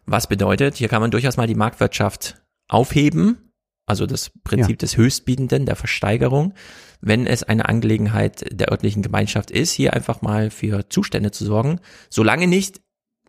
Was 0.06 0.26
bedeutet, 0.26 0.76
hier 0.76 0.88
kann 0.88 1.02
man 1.02 1.10
durchaus 1.10 1.36
mal 1.36 1.46
die 1.46 1.54
Marktwirtschaft 1.54 2.40
aufheben, 2.68 3.52
also 3.84 4.06
das 4.06 4.30
Prinzip 4.44 4.76
Ja. 4.76 4.86
des 4.86 4.96
Höchstbietenden, 4.96 5.66
der 5.66 5.76
Versteigerung, 5.76 6.54
wenn 7.02 7.26
es 7.26 7.42
eine 7.42 7.68
Angelegenheit 7.68 8.44
der 8.50 8.70
örtlichen 8.70 9.02
Gemeinschaft 9.02 9.50
ist, 9.50 9.72
hier 9.72 9.92
einfach 9.92 10.22
mal 10.22 10.50
für 10.50 10.88
Zustände 10.88 11.30
zu 11.30 11.44
sorgen, 11.44 11.80
solange 12.08 12.46
nicht 12.46 12.80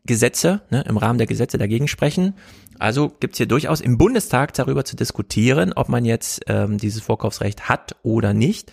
Gesetze 0.05 0.61
ne, 0.69 0.83
im 0.87 0.97
Rahmen 0.97 1.17
der 1.17 1.27
Gesetze 1.27 1.57
dagegen 1.57 1.87
sprechen. 1.87 2.35
Also 2.77 3.09
gibt's 3.09 3.37
hier 3.37 3.47
durchaus 3.47 3.81
im 3.81 3.97
Bundestag 3.97 4.53
darüber 4.53 4.85
zu 4.85 4.95
diskutieren, 4.95 5.73
ob 5.73 5.89
man 5.89 6.05
jetzt 6.05 6.41
ähm, 6.47 6.77
dieses 6.77 7.01
Vorkaufsrecht 7.01 7.69
hat 7.69 7.95
oder 8.03 8.33
nicht. 8.33 8.71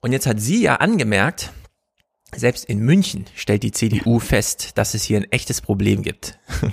Und 0.00 0.12
jetzt 0.12 0.26
hat 0.26 0.40
sie 0.40 0.62
ja 0.62 0.76
angemerkt, 0.76 1.52
selbst 2.34 2.66
in 2.66 2.80
München 2.80 3.24
stellt 3.34 3.62
die 3.62 3.72
CDU 3.72 4.18
fest, 4.18 4.76
dass 4.76 4.94
es 4.94 5.02
hier 5.02 5.18
ein 5.18 5.32
echtes 5.32 5.60
Problem 5.60 6.02
gibt. 6.02 6.38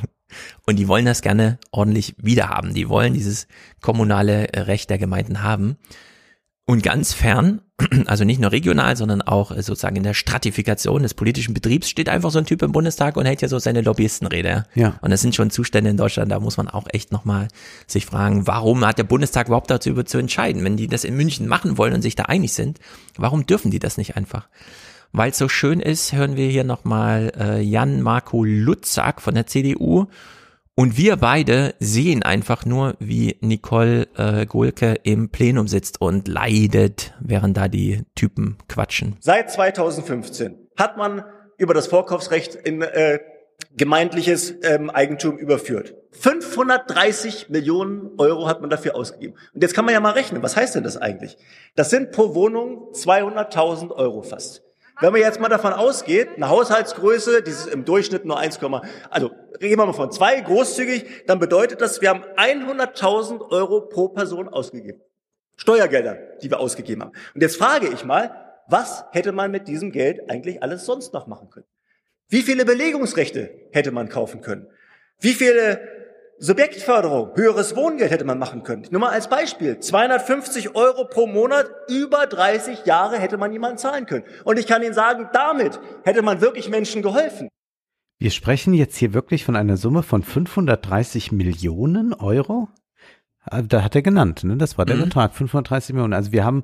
Und 0.66 0.78
die 0.78 0.88
wollen 0.88 1.06
das 1.06 1.22
gerne 1.22 1.60
ordentlich 1.72 2.16
wiederhaben. 2.18 2.74
Die 2.74 2.90
wollen 2.90 3.14
dieses 3.14 3.48
kommunale 3.82 4.50
äh, 4.54 4.62
Recht 4.62 4.90
der 4.90 4.98
Gemeinden 4.98 5.44
haben. 5.44 5.78
Und 6.66 6.84
ganz 6.84 7.14
fern, 7.14 7.62
also 8.06 8.24
nicht 8.24 8.40
nur 8.40 8.52
regional, 8.52 8.96
sondern 8.96 9.22
auch 9.22 9.52
äh, 9.52 9.62
sozusagen 9.62 9.98
in 9.98 10.04
der 10.04 10.14
Stratifikation 10.14 11.04
des 11.04 11.14
politischen 11.14 11.54
Betriebs 11.54 11.90
steht 11.90 12.08
einfach 12.08 12.32
so 12.32 12.40
ein 12.40 12.46
Typ 12.46 12.62
im 12.62 12.72
Bundestag 12.72 13.18
und 13.18 13.26
hält 13.26 13.42
ja 13.42 13.48
so 13.48 13.60
seine 13.60 13.82
Lobbyistenrede. 13.82 14.66
Ja. 14.76 14.98
Und 15.02 15.12
das 15.12 15.22
sind 15.22 15.36
schon 15.36 15.50
Zustände 15.50 15.90
in 15.90 15.98
Deutschland, 15.98 16.32
da 16.32 16.40
muss 16.40 16.58
man 16.58 16.70
auch 16.70 16.88
echt 16.92 17.12
nochmal 17.12 17.50
sich 17.86 18.06
fragen, 18.06 18.48
warum 18.48 18.86
hat 18.86 18.98
der 18.98 19.04
Bundestag 19.04 19.48
überhaupt 19.48 19.70
dazu 19.70 20.02
zu 20.04 20.18
entscheiden? 20.18 20.64
Wenn 20.64 20.78
die 20.78 20.88
das 20.88 21.04
in 21.04 21.18
München 21.18 21.48
machen 21.48 21.78
wollen 21.78 21.94
und 21.94 22.02
sich 22.02 22.16
da 22.16 22.24
einig 22.24 22.54
sind, 22.54 22.80
warum 23.18 23.46
dürfen 23.46 23.72
die 23.72 23.80
das 23.80 23.98
nicht 23.98 24.16
einfach? 24.16 24.48
Weil 25.12 25.32
es 25.32 25.38
so 25.38 25.50
schön 25.50 25.80
ist, 25.80 26.14
hören 26.14 26.36
wir 26.36 26.50
hier 26.50 26.64
nochmal 26.64 27.32
äh, 27.38 27.62
Jan 27.62 28.02
Marco 28.02 28.44
Lutzak 28.44 29.22
von 29.22 29.34
der 29.34 29.48
CDU. 29.48 30.08
Und 30.78 30.98
wir 30.98 31.16
beide 31.16 31.74
sehen 31.80 32.22
einfach 32.22 32.66
nur, 32.66 32.98
wie 33.00 33.38
Nicole 33.40 34.10
äh, 34.18 34.46
Gohlke 34.46 34.96
im 35.04 35.30
Plenum 35.30 35.70
sitzt 35.70 36.02
und 36.02 36.28
leidet, 36.28 37.14
während 37.22 37.56
da 37.56 37.70
die 37.70 38.04
Typen 38.14 38.58
quatschen. 38.68 39.16
Seit 39.22 39.50
2015 39.50 40.68
hat 40.76 40.98
man 40.98 41.24
über 41.58 41.74
das 41.74 41.88
Vorkaufsrecht 41.88 42.56
in 42.56 42.82
äh, 42.82 43.20
gemeindliches 43.78 44.54
ähm, 44.64 44.90
Eigentum 44.90 45.38
überführt. 45.38 45.96
530 46.12 47.48
Millionen 47.48 48.12
Euro 48.18 48.50
hat 48.50 48.60
man 48.60 48.70
dafür 48.70 48.98
ausgegeben. 48.98 49.36
Und 49.54 49.64
jetzt 49.64 49.76
kann 49.76 49.86
man 49.86 49.94
ja 49.94 50.02
mal 50.02 50.12
rechnen, 50.12 50.44
was 50.44 50.58
heißt 50.58 50.76
denn 50.76 50.84
das 50.84 50.98
eigentlich? 50.98 51.38
Das 51.76 51.90
sind 51.90 52.12
pro 52.12 52.36
Wohnung 52.36 52.92
200.000 52.92 53.92
Euro 53.92 54.24
fast. 54.24 54.65
Wenn 55.02 55.12
man 55.12 55.22
jetzt 55.22 55.40
mal 55.40 55.50
davon 55.50 55.74
ausgeht, 55.74 56.30
eine 56.36 56.50
Haushaltsgröße, 56.50 57.42
dieses 57.42 57.66
im 57.66 57.84
Durchschnitt 57.84 58.24
nur 58.26 58.40
1, 58.40 58.60
also 59.10 59.32
reden 59.62 59.80
wir 59.80 59.86
mal 59.86 59.94
von 59.94 60.12
zwei 60.12 60.40
großzügig, 60.40 61.26
dann 61.28 61.40
bedeutet 61.40 61.82
das, 61.82 62.02
wir 62.02 62.10
haben 62.10 62.24
100.000 62.38 63.52
Euro 63.52 63.82
pro 63.82 64.10
Person 64.10 64.48
ausgegeben. 64.48 65.02
Steuergelder, 65.58 66.18
die 66.42 66.50
wir 66.50 66.60
ausgegeben 66.60 67.02
haben. 67.02 67.14
Und 67.34 67.42
jetzt 67.42 67.58
frage 67.58 67.88
ich 67.88 68.06
mal, 68.06 68.46
was 68.68 69.06
hätte 69.12 69.32
man 69.32 69.52
mit 69.52 69.68
diesem 69.68 69.92
Geld 69.92 70.30
eigentlich 70.30 70.64
alles 70.64 70.86
sonst 70.86 71.14
noch 71.14 71.28
machen 71.28 71.50
können? 71.50 71.68
Wie 72.28 72.42
viele 72.42 72.66
Belegungsrechte 72.66 73.52
hätte 73.72 73.92
man 73.92 74.10
kaufen 74.10 74.42
können? 74.42 74.68
Wie 75.20 75.34
viele 75.34 75.80
Subjektförderung, 76.38 77.32
höheres 77.36 77.76
Wohngeld 77.76 78.12
hätte 78.12 78.26
man 78.26 78.38
machen 78.40 78.64
können? 78.64 78.86
Nur 78.92 79.02
mal 79.02 79.10
als 79.12 79.30
Beispiel. 79.30 79.80
250 79.80 80.76
Euro 80.76 81.06
pro 81.06 81.28
Monat, 81.28 81.70
über 81.90 82.28
30 82.28 82.86
Jahre 82.86 83.18
hätte 83.18 83.38
man 83.38 83.52
jemanden 83.54 83.78
zahlen 83.78 84.06
können. 84.06 84.26
Und 84.44 84.60
ich 84.60 84.68
kann 84.68 84.84
Ihnen 84.84 84.94
sagen, 84.94 85.30
damit 85.34 85.80
hätte 86.04 86.22
man 86.22 86.42
wirklich 86.42 86.70
Menschen 86.70 87.02
geholfen. 87.02 87.48
Wir 88.20 88.32
sprechen 88.32 88.74
jetzt 88.74 88.96
hier 88.98 89.14
wirklich 89.14 89.44
von 89.46 89.56
einer 89.56 89.78
Summe 89.78 90.04
von 90.04 90.24
530 90.24 91.32
Millionen 91.32 92.14
Euro? 92.14 92.70
Ah, 93.44 93.62
Da 93.62 93.84
hat 93.84 93.96
er 93.96 94.02
genannt, 94.02 94.44
ne? 94.44 94.58
Das 94.58 94.78
war 94.78 94.86
der 94.86 94.96
Mhm. 94.98 95.04
Betrag, 95.06 95.34
530 95.34 95.94
Millionen. 95.94 96.14
Also 96.14 96.32
wir 96.32 96.44
haben 96.44 96.64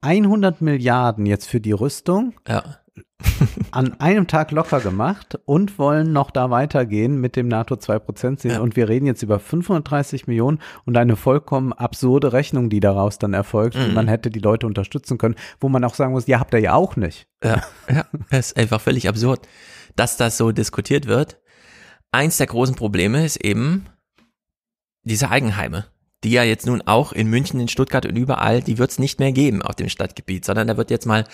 100 0.00 0.60
Milliarden 0.62 1.26
jetzt 1.26 1.48
für 1.48 1.60
die 1.60 1.72
Rüstung 1.72 2.34
Ja. 2.48 2.64
An 3.70 3.98
einem 4.00 4.26
Tag 4.26 4.50
locker 4.50 4.80
gemacht 4.80 5.38
und 5.44 5.78
wollen 5.78 6.12
noch 6.12 6.30
da 6.30 6.50
weitergehen 6.50 7.20
mit 7.20 7.36
dem 7.36 7.48
NATO 7.48 7.74
2% 7.74 8.36
Ziel. 8.38 8.58
Und 8.60 8.76
wir 8.76 8.88
reden 8.88 9.06
jetzt 9.06 9.22
über 9.22 9.38
530 9.38 10.26
Millionen 10.26 10.58
und 10.84 10.96
eine 10.96 11.16
vollkommen 11.16 11.72
absurde 11.72 12.32
Rechnung, 12.32 12.70
die 12.70 12.80
daraus 12.80 13.18
dann 13.18 13.34
erfolgt. 13.34 13.76
Und 13.76 13.88
Mhm. 13.88 13.94
man 13.94 14.08
hätte 14.08 14.30
die 14.30 14.40
Leute 14.40 14.66
unterstützen 14.66 15.18
können, 15.18 15.36
wo 15.60 15.68
man 15.68 15.84
auch 15.84 15.94
sagen 15.94 16.12
muss, 16.12 16.26
ja, 16.26 16.40
habt 16.40 16.54
ihr 16.54 16.60
ja 16.60 16.74
auch 16.74 16.96
nicht. 16.96 17.26
Ja, 17.42 17.62
ja, 17.88 18.04
das 18.30 18.48
ist 18.48 18.56
einfach 18.56 18.80
völlig 18.80 19.08
absurd, 19.08 19.46
dass 19.96 20.16
das 20.16 20.36
so 20.36 20.52
diskutiert 20.52 21.06
wird. 21.06 21.40
Eins 22.12 22.36
der 22.36 22.46
großen 22.46 22.74
Probleme 22.74 23.24
ist 23.24 23.36
eben 23.36 23.86
diese 25.04 25.30
Eigenheime, 25.30 25.86
die 26.24 26.30
ja 26.30 26.44
jetzt 26.44 26.66
nun 26.66 26.82
auch 26.82 27.12
in 27.12 27.28
München, 27.28 27.58
in 27.60 27.68
Stuttgart 27.68 28.06
und 28.06 28.16
überall, 28.16 28.62
die 28.62 28.78
wird 28.78 28.90
es 28.90 28.98
nicht 28.98 29.18
mehr 29.18 29.32
geben 29.32 29.62
auf 29.62 29.74
dem 29.74 29.88
Stadtgebiet, 29.88 30.44
sondern 30.44 30.68
da 30.68 30.76
wird 30.76 30.90
jetzt 30.90 31.06
mal 31.06 31.24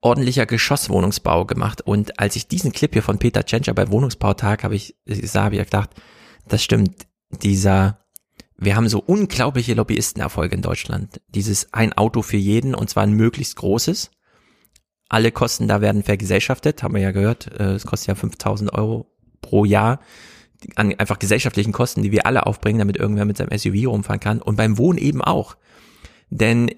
ordentlicher 0.00 0.46
Geschosswohnungsbau 0.46 1.46
gemacht. 1.46 1.80
Und 1.80 2.18
als 2.20 2.36
ich 2.36 2.46
diesen 2.46 2.72
Clip 2.72 2.92
hier 2.92 3.02
von 3.02 3.18
Peter 3.18 3.44
Tschentscher 3.44 3.74
bei 3.74 3.90
Wohnungsbautag 3.90 4.64
habe 4.64 4.74
ich, 4.74 4.96
sah, 5.06 5.44
habe 5.44 5.56
ich 5.56 5.64
gedacht, 5.64 5.90
das 6.46 6.62
stimmt, 6.62 7.06
dieser 7.42 8.04
wir 8.56 8.76
haben 8.76 8.88
so 8.88 9.00
unglaubliche 9.00 9.74
Lobbyistenerfolge 9.74 10.54
in 10.54 10.62
Deutschland. 10.62 11.20
Dieses 11.28 11.72
ein 11.72 11.92
Auto 11.92 12.22
für 12.22 12.36
jeden 12.36 12.74
und 12.74 12.88
zwar 12.88 13.02
ein 13.02 13.12
möglichst 13.12 13.56
großes. 13.56 14.10
Alle 15.08 15.32
Kosten 15.32 15.68
da 15.68 15.80
werden 15.80 16.02
vergesellschaftet, 16.02 16.82
haben 16.82 16.94
wir 16.94 17.02
ja 17.02 17.10
gehört. 17.10 17.48
Äh, 17.58 17.74
Es 17.74 17.84
kostet 17.86 18.08
ja 18.08 18.14
5000 18.14 18.72
Euro 18.72 19.10
pro 19.40 19.64
Jahr 19.64 20.00
an 20.76 20.94
einfach 20.98 21.18
gesellschaftlichen 21.18 21.72
Kosten, 21.72 22.02
die 22.02 22.12
wir 22.12 22.26
alle 22.26 22.46
aufbringen, 22.46 22.78
damit 22.78 22.96
irgendwer 22.96 23.24
mit 23.24 23.36
seinem 23.36 23.56
SUV 23.56 23.88
rumfahren 23.88 24.20
kann. 24.20 24.42
Und 24.42 24.56
beim 24.56 24.78
Wohnen 24.78 24.98
eben 24.98 25.22
auch. 25.22 25.56
Denn 26.30 26.70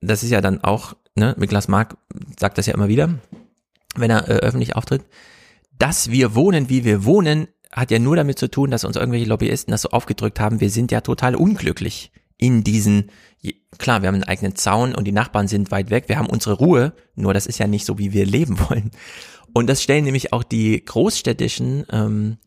das 0.00 0.22
ist 0.22 0.30
ja 0.30 0.40
dann 0.40 0.62
auch 0.62 0.94
ne, 1.16 1.34
Niklas 1.38 1.68
Mark 1.68 1.96
sagt 2.38 2.58
das 2.58 2.66
ja 2.66 2.74
immer 2.74 2.88
wieder, 2.88 3.18
wenn 3.96 4.10
er 4.10 4.28
äh, 4.28 4.34
öffentlich 4.34 4.76
auftritt, 4.76 5.02
dass 5.78 6.10
wir 6.10 6.34
wohnen, 6.34 6.68
wie 6.68 6.84
wir 6.84 7.04
wohnen, 7.04 7.48
hat 7.72 7.90
ja 7.90 7.98
nur 7.98 8.16
damit 8.16 8.38
zu 8.38 8.48
tun, 8.48 8.70
dass 8.70 8.84
uns 8.84 8.96
irgendwelche 8.96 9.26
Lobbyisten 9.26 9.72
das 9.72 9.82
so 9.82 9.90
aufgedrückt 9.90 10.38
haben, 10.38 10.60
wir 10.60 10.70
sind 10.70 10.92
ja 10.92 11.00
total 11.00 11.34
unglücklich 11.34 12.12
in 12.36 12.62
diesen, 12.62 13.10
klar, 13.78 14.02
wir 14.02 14.08
haben 14.08 14.14
einen 14.14 14.24
eigenen 14.24 14.54
Zaun 14.54 14.94
und 14.94 15.04
die 15.04 15.12
Nachbarn 15.12 15.48
sind 15.48 15.70
weit 15.70 15.90
weg, 15.90 16.08
wir 16.08 16.18
haben 16.18 16.28
unsere 16.28 16.54
Ruhe, 16.54 16.92
nur 17.14 17.34
das 17.34 17.46
ist 17.46 17.58
ja 17.58 17.66
nicht 17.66 17.84
so, 17.84 17.98
wie 17.98 18.12
wir 18.12 18.26
leben 18.26 18.58
wollen. 18.68 18.90
Und 19.52 19.68
das 19.68 19.82
stellen 19.82 20.04
nämlich 20.04 20.32
auch 20.32 20.42
die 20.42 20.84
großstädtischen 20.84 21.86
ähm, 21.90 22.38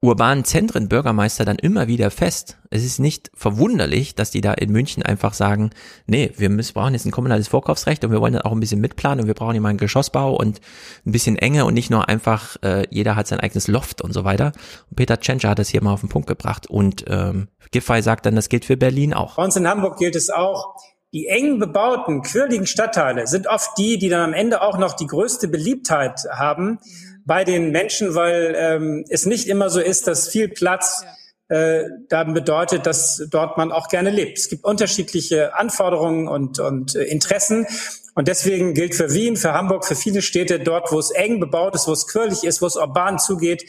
urbanen 0.00 0.44
Zentren 0.44 0.88
Bürgermeister 0.88 1.44
dann 1.44 1.56
immer 1.56 1.88
wieder 1.88 2.10
fest. 2.10 2.58
Es 2.70 2.84
ist 2.84 3.00
nicht 3.00 3.30
verwunderlich, 3.34 4.14
dass 4.14 4.30
die 4.30 4.40
da 4.40 4.52
in 4.52 4.70
München 4.70 5.02
einfach 5.02 5.34
sagen, 5.34 5.70
nee, 6.06 6.32
wir 6.36 6.50
müssen, 6.50 6.74
brauchen 6.74 6.94
jetzt 6.94 7.04
ein 7.04 7.10
kommunales 7.10 7.48
Vorkaufsrecht 7.48 8.04
und 8.04 8.12
wir 8.12 8.20
wollen 8.20 8.34
dann 8.34 8.42
auch 8.42 8.52
ein 8.52 8.60
bisschen 8.60 8.80
mitplanen 8.80 9.20
und 9.20 9.26
wir 9.26 9.34
brauchen 9.34 9.52
hier 9.52 9.60
mal 9.60 9.70
einen 9.70 9.78
Geschossbau 9.78 10.36
und 10.36 10.60
ein 11.04 11.12
bisschen 11.12 11.36
Enge 11.36 11.64
und 11.64 11.74
nicht 11.74 11.90
nur 11.90 12.08
einfach, 12.08 12.56
äh, 12.62 12.86
jeder 12.90 13.16
hat 13.16 13.26
sein 13.26 13.40
eigenes 13.40 13.66
Loft 13.66 14.00
und 14.00 14.12
so 14.12 14.24
weiter. 14.24 14.52
Und 14.88 14.96
Peter 14.96 15.18
Tschentscher 15.18 15.50
hat 15.50 15.58
das 15.58 15.68
hier 15.68 15.82
mal 15.82 15.92
auf 15.92 16.00
den 16.00 16.08
Punkt 16.08 16.28
gebracht 16.28 16.68
und 16.68 17.04
ähm, 17.08 17.48
Giffey 17.72 18.00
sagt 18.02 18.24
dann, 18.24 18.36
das 18.36 18.48
gilt 18.48 18.64
für 18.64 18.76
Berlin 18.76 19.14
auch. 19.14 19.36
Bei 19.36 19.44
uns 19.44 19.56
in 19.56 19.66
Hamburg 19.66 19.98
gilt 19.98 20.14
es 20.14 20.30
auch, 20.30 20.76
die 21.12 21.26
eng 21.26 21.58
bebauten, 21.58 22.22
quirligen 22.22 22.66
Stadtteile 22.66 23.26
sind 23.26 23.46
oft 23.46 23.78
die, 23.78 23.98
die 23.98 24.08
dann 24.08 24.20
am 24.20 24.34
Ende 24.34 24.60
auch 24.60 24.78
noch 24.78 24.94
die 24.94 25.06
größte 25.06 25.48
Beliebtheit 25.48 26.20
haben 26.30 26.78
bei 27.24 27.44
den 27.44 27.70
Menschen, 27.70 28.14
weil 28.14 28.54
ähm, 28.56 29.04
es 29.08 29.26
nicht 29.26 29.48
immer 29.48 29.70
so 29.70 29.80
ist, 29.80 30.06
dass 30.06 30.28
viel 30.28 30.48
Platz 30.48 31.04
äh, 31.48 31.84
dann 32.08 32.34
bedeutet, 32.34 32.84
dass 32.84 33.26
dort 33.30 33.56
man 33.56 33.72
auch 33.72 33.88
gerne 33.88 34.10
lebt. 34.10 34.38
Es 34.38 34.48
gibt 34.48 34.64
unterschiedliche 34.64 35.56
Anforderungen 35.56 36.28
und, 36.28 36.58
und 36.58 36.94
äh, 36.94 37.04
Interessen. 37.04 37.66
Und 38.14 38.28
deswegen 38.28 38.74
gilt 38.74 38.94
für 38.94 39.14
Wien, 39.14 39.36
für 39.36 39.54
Hamburg, 39.54 39.86
für 39.86 39.94
viele 39.94 40.20
Städte, 40.20 40.60
dort, 40.60 40.92
wo 40.92 40.98
es 40.98 41.10
eng 41.10 41.40
bebaut 41.40 41.74
ist, 41.74 41.88
wo 41.88 41.92
es 41.92 42.06
quirlig 42.06 42.44
ist, 42.44 42.60
wo 42.60 42.66
es 42.66 42.76
urban 42.76 43.18
zugeht, 43.18 43.64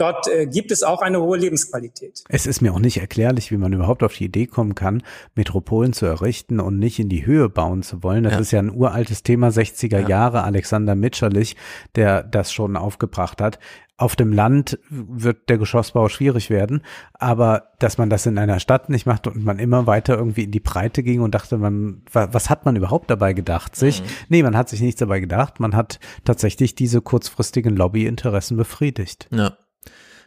dort 0.00 0.26
äh, 0.28 0.46
gibt 0.46 0.70
es 0.70 0.82
auch 0.82 1.02
eine 1.02 1.20
hohe 1.20 1.38
Lebensqualität. 1.38 2.24
Es 2.28 2.46
ist 2.46 2.60
mir 2.60 2.72
auch 2.72 2.78
nicht 2.78 2.98
erklärlich, 2.98 3.50
wie 3.50 3.56
man 3.56 3.72
überhaupt 3.72 4.02
auf 4.02 4.14
die 4.14 4.24
Idee 4.24 4.46
kommen 4.46 4.74
kann, 4.74 5.02
Metropolen 5.34 5.92
zu 5.92 6.06
errichten 6.06 6.60
und 6.60 6.78
nicht 6.78 6.98
in 6.98 7.08
die 7.08 7.26
Höhe 7.26 7.48
bauen 7.48 7.82
zu 7.82 8.02
wollen. 8.02 8.24
Das 8.24 8.32
Ja. 8.34 8.38
ist 8.40 8.50
ja 8.52 8.58
ein 8.60 8.70
uraltes 8.74 9.22
Thema 9.22 9.50
60er 9.50 10.00
Ja. 10.00 10.08
Jahre. 10.08 10.42
Alexander 10.44 10.94
Mitscherlich, 10.94 11.56
der 11.94 12.22
das 12.22 12.52
schon 12.52 12.76
aufgebracht 12.76 13.40
hat. 13.40 13.58
Auf 13.96 14.16
dem 14.16 14.32
Land 14.32 14.78
wird 14.88 15.50
der 15.50 15.58
Geschossbau 15.58 16.08
schwierig 16.08 16.48
werden, 16.48 16.80
aber 17.12 17.64
dass 17.80 17.98
man 17.98 18.08
das 18.08 18.24
in 18.24 18.38
einer 18.38 18.58
Stadt 18.58 18.88
nicht 18.88 19.04
macht 19.04 19.26
und 19.26 19.44
man 19.44 19.58
immer 19.58 19.86
weiter 19.86 20.16
irgendwie 20.16 20.44
in 20.44 20.50
die 20.52 20.60
Breite 20.60 21.02
ging 21.02 21.20
und 21.20 21.34
dachte, 21.34 21.58
man, 21.58 22.00
wa- 22.10 22.28
was 22.32 22.48
hat 22.48 22.64
man 22.64 22.76
überhaupt 22.76 23.10
dabei 23.10 23.34
gedacht? 23.34 23.76
Sich? 23.76 24.02
Nee, 24.30 24.42
man 24.42 24.56
hat 24.56 24.70
sich 24.70 24.80
nichts 24.80 25.00
dabei 25.00 25.20
gedacht. 25.20 25.60
Man 25.60 25.76
hat 25.76 26.00
tatsächlich 26.24 26.74
diese 26.74 27.02
kurzfristigen 27.02 27.76
Lobbyinteressen 27.76 28.56
befriedigt. 28.56 29.28
Ja. 29.32 29.52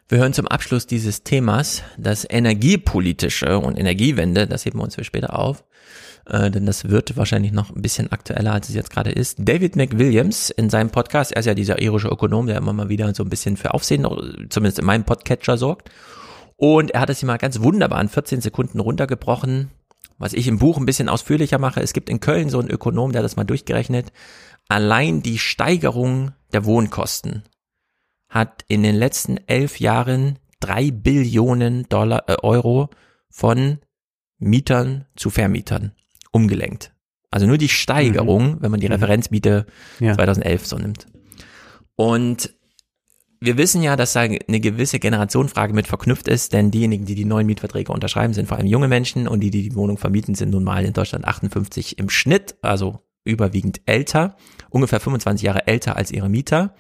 Wir 0.10 0.18
hören 0.18 0.34
zum 0.34 0.48
Abschluss 0.48 0.86
dieses 0.86 1.24
Themas 1.24 1.82
das 1.98 2.28
Energiepolitische 2.30 3.58
und 3.58 3.80
Energiewende, 3.80 4.48
das 4.48 4.66
heben 4.66 4.80
wir 4.80 4.84
uns 4.84 4.96
für 4.96 5.06
später 5.06 5.40
auf, 5.40 5.64
äh, 6.26 6.52
denn 6.52 6.66
das 6.66 6.90
wird 6.90 7.16
wahrscheinlich 7.16 7.54
noch 7.54 7.74
ein 7.74 7.82
bisschen 7.82 8.12
aktueller, 8.12 8.52
als 8.52 8.68
es 8.68 8.76
jetzt 8.76 8.90
gerade 8.90 9.12
ist. 9.12 9.38
David 9.40 9.78
McWilliams 9.78 10.50
in 10.50 10.70
seinem 10.70 10.90
Podcast, 10.90 11.32
er 11.32 11.40
ist 11.40 11.46
ja 11.46 11.54
dieser 11.54 11.82
irische 11.82 12.10
Ökonom, 12.10 12.48
der 12.48 12.58
immer 12.58 12.74
mal 12.74 12.90
wieder 12.90 13.14
so 13.16 13.24
ein 13.24 13.30
bisschen 13.30 13.56
für 13.56 13.74
Aufsehen, 13.74 14.06
zumindest 14.50 14.80
in 14.80 14.86
meinem 14.86 15.06
Podcatcher 15.06 15.58
sorgt. 15.58 15.90
Und 16.58 16.92
er 16.92 17.00
hat 17.00 17.10
es 17.10 17.20
hier 17.20 17.28
mal 17.28 17.38
ganz 17.38 17.62
wunderbar 17.62 18.02
in 18.02 18.10
14 18.10 18.42
Sekunden 18.42 18.82
runtergebrochen, 18.82 19.72
was 20.18 20.34
ich 20.34 20.50
im 20.50 20.60
Buch 20.60 20.78
ein 20.78 20.86
bisschen 20.86 21.08
ausführlicher 21.08 21.60
mache. 21.60 21.82
Es 21.82 21.94
gibt 21.94 22.10
in 22.10 22.20
Köln 22.20 22.50
so 22.50 22.60
einen 22.60 22.70
Ökonom, 22.70 23.14
der 23.14 23.20
hat 23.20 23.26
das 23.26 23.38
mal 23.38 23.46
durchgerechnet. 23.46 24.12
Allein 24.68 25.24
die 25.24 25.40
Steigerung 25.40 26.34
der 26.52 26.66
Wohnkosten 26.66 27.44
hat 28.34 28.66
in 28.68 28.82
den 28.82 28.96
letzten 28.96 29.38
elf 29.48 29.80
Jahren 29.80 30.40
drei 30.60 30.90
Billionen 30.92 31.88
Dollar, 31.90 32.24
äh, 32.28 32.38
Euro 32.42 32.90
von 33.30 33.78
Mietern 34.40 35.06
zu 35.16 35.30
Vermietern 35.30 35.94
umgelenkt. 36.32 36.92
Also 37.30 37.46
nur 37.46 37.58
die 37.58 37.70
Steigerung, 37.70 38.58
wenn 38.62 38.72
man 38.72 38.80
die 38.80 38.88
Referenzmiete 38.88 39.66
Ja. 40.00 40.14
2011 40.14 40.66
so 40.66 40.78
nimmt. 40.78 41.06
Und 41.96 42.54
wir 43.40 43.58
wissen 43.58 43.84
ja, 43.84 43.96
dass 43.96 44.14
da 44.14 44.22
eine 44.22 44.60
gewisse 44.60 45.00
Generationenfrage 45.00 45.74
mit 45.74 45.86
verknüpft 45.86 46.28
ist, 46.28 46.54
denn 46.54 46.72
diejenigen, 46.72 47.06
die 47.06 47.16
die 47.16 47.26
neuen 47.26 47.46
Mietverträge 47.46 47.92
unterschreiben, 47.92 48.34
sind 48.34 48.48
vor 48.48 48.58
allem 48.58 48.68
junge 48.68 48.88
Menschen 48.88 49.28
und 49.28 49.42
die, 49.42 49.52
die 49.52 49.70
die 49.70 49.76
Wohnung 49.76 49.98
vermieten, 49.98 50.34
sind 50.34 50.50
nun 50.50 50.64
mal 50.64 50.86
in 50.86 50.94
Deutschland 50.94 51.26
58 51.26 52.00
im 52.00 52.10
Schnitt, 52.10 52.56
also 52.62 53.00
überwiegend 53.26 53.82
älter, 53.86 54.38
ungefähr 54.70 55.00
25 55.00 55.46
Jahre 55.46 55.68
älter 55.68 55.98
als 55.98 56.12
ihre 56.12 56.30
Mieter. 56.30 56.74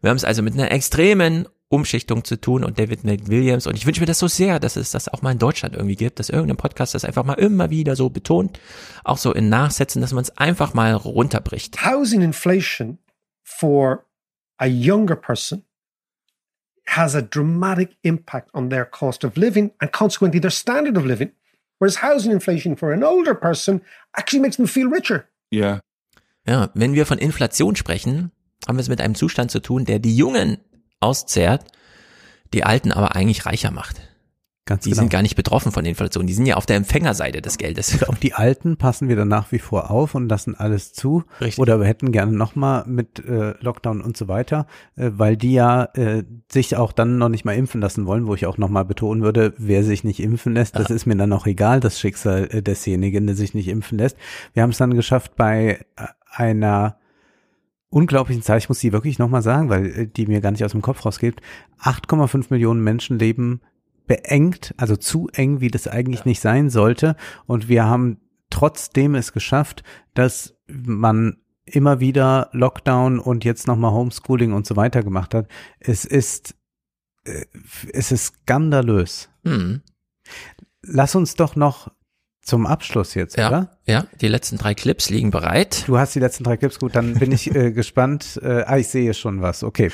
Wir 0.00 0.10
haben 0.10 0.16
es 0.16 0.24
also 0.24 0.42
mit 0.42 0.54
einer 0.54 0.70
extremen 0.70 1.46
Umschichtung 1.68 2.24
zu 2.24 2.40
tun 2.40 2.64
und 2.64 2.78
David 2.78 3.04
McWilliams 3.04 3.66
und 3.66 3.76
ich 3.76 3.86
wünsche 3.86 4.00
mir 4.00 4.06
das 4.06 4.20
so 4.20 4.28
sehr, 4.28 4.60
dass 4.60 4.76
es 4.76 4.92
das 4.92 5.08
auch 5.08 5.22
mal 5.22 5.32
in 5.32 5.38
Deutschland 5.38 5.74
irgendwie 5.74 5.96
gibt, 5.96 6.20
dass 6.20 6.28
irgendein 6.28 6.56
Podcast 6.56 6.94
das 6.94 7.04
einfach 7.04 7.24
mal 7.24 7.34
immer 7.34 7.70
wieder 7.70 7.96
so 7.96 8.08
betont, 8.08 8.60
auch 9.02 9.18
so 9.18 9.32
in 9.32 9.48
Nachsätzen, 9.48 10.00
dass 10.00 10.12
man 10.12 10.22
es 10.22 10.36
einfach 10.36 10.74
mal 10.74 10.94
runterbricht. 10.94 11.84
housing 11.84 12.22
inflation 12.22 12.98
for 13.42 14.04
a 14.58 14.66
younger 14.66 15.16
person 15.16 15.64
has 16.86 17.16
a 17.16 17.20
dramatic 17.20 17.96
impact 18.02 18.54
on 18.54 18.70
their 18.70 18.84
cost 18.84 19.24
of 19.24 19.36
living 19.36 19.72
and 19.80 19.92
consequently 19.92 20.40
their 20.40 20.52
standard 20.52 20.96
of 20.96 21.04
living. 21.04 21.32
Whereas 21.78 22.00
housing 22.00 22.32
inflation 22.32 22.76
for 22.76 22.92
an 22.92 23.02
older 23.02 23.34
person 23.34 23.82
actually 24.16 24.40
makes 24.40 24.56
them 24.56 24.66
feel 24.66 24.88
richer. 24.88 25.24
Ja. 25.50 25.80
Ja, 26.46 26.70
wenn 26.74 26.94
wir 26.94 27.06
von 27.06 27.18
Inflation 27.18 27.74
sprechen, 27.74 28.30
haben 28.66 28.76
wir 28.76 28.82
es 28.82 28.88
mit 28.88 29.00
einem 29.00 29.14
Zustand 29.14 29.50
zu 29.50 29.60
tun, 29.60 29.84
der 29.84 29.98
die 29.98 30.16
Jungen 30.16 30.58
auszehrt, 31.00 31.64
die 32.52 32.64
Alten 32.64 32.92
aber 32.92 33.14
eigentlich 33.14 33.46
reicher 33.46 33.70
macht. 33.70 34.00
Ganz 34.68 34.82
die 34.82 34.90
genau. 34.90 35.02
sind 35.02 35.10
gar 35.10 35.22
nicht 35.22 35.36
betroffen 35.36 35.70
von 35.70 35.84
Inflation, 35.84 36.26
die 36.26 36.32
sind 36.32 36.46
ja 36.46 36.56
auf 36.56 36.66
der 36.66 36.74
Empfängerseite 36.74 37.40
des 37.40 37.56
Geldes. 37.56 38.02
Auf 38.08 38.18
die 38.18 38.34
Alten 38.34 38.76
passen 38.76 39.08
wir 39.08 39.14
dann 39.14 39.28
nach 39.28 39.52
wie 39.52 39.60
vor 39.60 39.92
auf 39.92 40.16
und 40.16 40.28
lassen 40.28 40.56
alles 40.56 40.92
zu. 40.92 41.22
Richtig. 41.40 41.60
Oder 41.60 41.78
wir 41.78 41.86
hätten 41.86 42.10
gerne 42.10 42.32
nochmal 42.32 42.84
mit 42.84 43.24
äh, 43.24 43.54
Lockdown 43.60 44.00
und 44.00 44.16
so 44.16 44.26
weiter, 44.26 44.66
äh, 44.96 45.10
weil 45.14 45.36
die 45.36 45.52
ja 45.52 45.84
äh, 45.94 46.24
sich 46.50 46.76
auch 46.76 46.90
dann 46.90 47.16
noch 47.16 47.28
nicht 47.28 47.44
mal 47.44 47.54
impfen 47.54 47.80
lassen 47.80 48.06
wollen, 48.06 48.26
wo 48.26 48.34
ich 48.34 48.46
auch 48.46 48.58
nochmal 48.58 48.84
betonen 48.84 49.22
würde, 49.22 49.54
wer 49.56 49.84
sich 49.84 50.02
nicht 50.02 50.18
impfen 50.18 50.54
lässt, 50.54 50.74
das 50.74 50.90
ist 50.90 51.06
mir 51.06 51.16
dann 51.16 51.32
auch 51.32 51.46
egal, 51.46 51.78
das 51.78 52.00
Schicksal 52.00 52.48
äh, 52.50 52.60
desjenigen, 52.60 53.28
der 53.28 53.36
sich 53.36 53.54
nicht 53.54 53.68
impfen 53.68 53.98
lässt. 53.98 54.16
Wir 54.52 54.64
haben 54.64 54.70
es 54.70 54.78
dann 54.78 54.94
geschafft 54.94 55.36
bei 55.36 55.78
äh, 55.94 56.06
einer 56.32 56.98
unglaublichen 57.90 58.42
Zahl, 58.42 58.58
ich 58.58 58.68
muss 58.68 58.80
die 58.80 58.92
wirklich 58.92 59.18
nochmal 59.18 59.42
sagen, 59.42 59.68
weil 59.68 59.86
äh, 59.86 60.06
die 60.06 60.26
mir 60.26 60.40
gar 60.40 60.50
nicht 60.50 60.64
aus 60.64 60.72
dem 60.72 60.82
Kopf 60.82 61.04
rausgeht, 61.04 61.40
8,5 61.80 62.46
Millionen 62.50 62.82
Menschen 62.82 63.18
leben 63.18 63.60
beengt, 64.06 64.74
also 64.76 64.96
zu 64.96 65.28
eng, 65.32 65.60
wie 65.60 65.68
das 65.68 65.88
eigentlich 65.88 66.24
nicht 66.24 66.40
sein 66.40 66.70
sollte. 66.70 67.16
Und 67.46 67.68
wir 67.68 67.84
haben 67.84 68.18
trotzdem 68.50 69.14
es 69.14 69.32
geschafft, 69.32 69.82
dass 70.14 70.56
man 70.68 71.38
immer 71.64 71.98
wieder 71.98 72.48
Lockdown 72.52 73.18
und 73.18 73.44
jetzt 73.44 73.66
nochmal 73.66 73.92
Homeschooling 73.92 74.52
und 74.52 74.66
so 74.66 74.76
weiter 74.76 75.02
gemacht 75.02 75.34
hat. 75.34 75.48
Es 75.80 76.04
ist, 76.04 76.54
äh, 77.24 77.44
es 77.92 78.12
ist 78.12 78.26
skandalös. 78.26 79.28
Hm. 79.44 79.82
Lass 80.82 81.16
uns 81.16 81.34
doch 81.34 81.56
noch 81.56 81.90
zum 82.46 82.64
Abschluss 82.66 83.14
jetzt, 83.14 83.36
Ja, 83.36 83.48
oder? 83.48 83.68
ja, 83.86 84.06
die 84.20 84.28
letzten 84.28 84.56
drei 84.56 84.74
Clips 84.74 85.10
liegen 85.10 85.30
bereit. 85.30 85.82
Du 85.86 85.98
hast 85.98 86.14
die 86.14 86.20
letzten 86.20 86.44
drei 86.44 86.56
Clips, 86.56 86.78
gut, 86.78 86.94
dann 86.94 87.14
bin 87.14 87.32
ich 87.32 87.54
äh, 87.54 87.72
gespannt. 87.72 88.40
Äh, 88.42 88.62
ah, 88.66 88.78
ich 88.78 88.88
sehe 88.88 89.12
schon 89.14 89.42
was, 89.42 89.64
okay. 89.64 89.90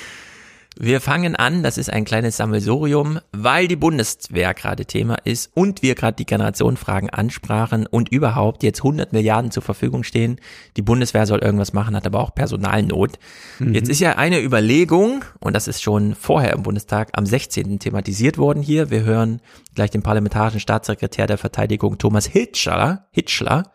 Wir 0.78 1.02
fangen 1.02 1.36
an, 1.36 1.62
das 1.62 1.76
ist 1.76 1.92
ein 1.92 2.06
kleines 2.06 2.38
Sammelsurium, 2.38 3.20
weil 3.30 3.68
die 3.68 3.76
Bundeswehr 3.76 4.54
gerade 4.54 4.86
Thema 4.86 5.16
ist 5.24 5.50
und 5.54 5.82
wir 5.82 5.94
gerade 5.94 6.16
die 6.16 6.24
Generationenfragen 6.24 7.10
ansprachen 7.10 7.86
und 7.86 8.08
überhaupt 8.08 8.62
jetzt 8.62 8.80
100 8.80 9.12
Milliarden 9.12 9.50
zur 9.50 9.62
Verfügung 9.62 10.02
stehen. 10.02 10.40
Die 10.78 10.82
Bundeswehr 10.82 11.26
soll 11.26 11.40
irgendwas 11.40 11.74
machen, 11.74 11.94
hat 11.94 12.06
aber 12.06 12.20
auch 12.20 12.34
Personalnot. 12.34 13.18
Mhm. 13.58 13.74
Jetzt 13.74 13.90
ist 13.90 14.00
ja 14.00 14.16
eine 14.16 14.40
Überlegung, 14.40 15.26
und 15.40 15.54
das 15.54 15.68
ist 15.68 15.82
schon 15.82 16.14
vorher 16.14 16.54
im 16.54 16.62
Bundestag 16.62 17.10
am 17.12 17.26
16. 17.26 17.78
thematisiert 17.78 18.38
worden 18.38 18.62
hier. 18.62 18.90
Wir 18.90 19.02
hören 19.02 19.42
gleich 19.74 19.90
den 19.90 20.02
parlamentarischen 20.02 20.60
Staatssekretär 20.60 21.26
der 21.26 21.38
Verteidigung 21.38 21.98
Thomas 21.98 22.26
Hitschler. 22.26 23.08
Hitschler. 23.12 23.74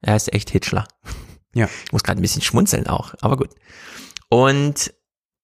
Er 0.00 0.14
heißt 0.14 0.34
echt 0.34 0.50
Hitschler. 0.50 0.88
Ja. 1.54 1.68
Ich 1.86 1.92
muss 1.92 2.02
gerade 2.02 2.20
ein 2.20 2.22
bisschen 2.22 2.42
schmunzeln 2.42 2.88
auch, 2.88 3.14
aber 3.20 3.36
gut. 3.36 3.50
Und 4.28 4.92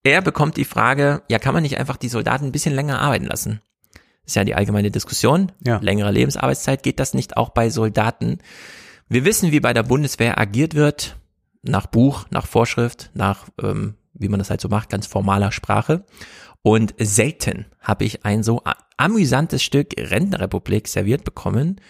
er 0.03 0.23
bekommt 0.23 0.57
die 0.57 0.65
Frage, 0.65 1.23
ja, 1.29 1.39
kann 1.39 1.55
man 1.55 1.63
nicht 1.63 1.79
einfach 1.79 1.97
die 1.97 2.09
Soldaten 2.09 2.47
ein 2.47 2.53
bisschen 2.53 2.75
länger 2.75 3.01
arbeiten 3.01 3.27
lassen? 3.27 3.61
ist 4.29 4.37
ja 4.37 4.45
die 4.45 4.55
allgemeine 4.55 4.91
Diskussion. 4.91 5.53
Ja. 5.67 5.79
Längere 5.79 6.13
Lebensarbeitszeit, 6.13 6.83
geht 6.83 7.01
das 7.01 7.15
nicht 7.15 7.37
auch 7.37 7.49
bei 7.49 7.71
Soldaten? 7.71 8.39
Wir 9.09 9.25
wissen, 9.25 9.53
wie 9.53 9.61
bei 9.61 9.73
der 9.73 9.83
Bundeswehr 9.83 10.39
agiert 10.39 10.75
wird, 10.75 11.17
nach 11.63 11.87
Buch, 11.87 12.27
nach 12.31 12.47
Vorschrift, 12.47 13.11
nach, 13.15 13.49
ähm, 13.61 13.95
wie 14.13 14.29
man 14.29 14.39
das 14.39 14.51
halt 14.51 14.61
so 14.61 14.69
macht, 14.69 14.91
ganz 14.91 15.07
formaler 15.07 15.51
Sprache. 15.51 16.05
Und 16.63 16.95
selten 16.99 17.67
habe 17.81 18.05
ich 18.05 18.25
ein 18.27 18.43
so 18.43 18.63
amüsantes 18.99 19.63
Stück 19.63 19.95
Rentenrepublik 19.97 20.89
serviert 20.89 21.25
bekommen. 21.25 21.81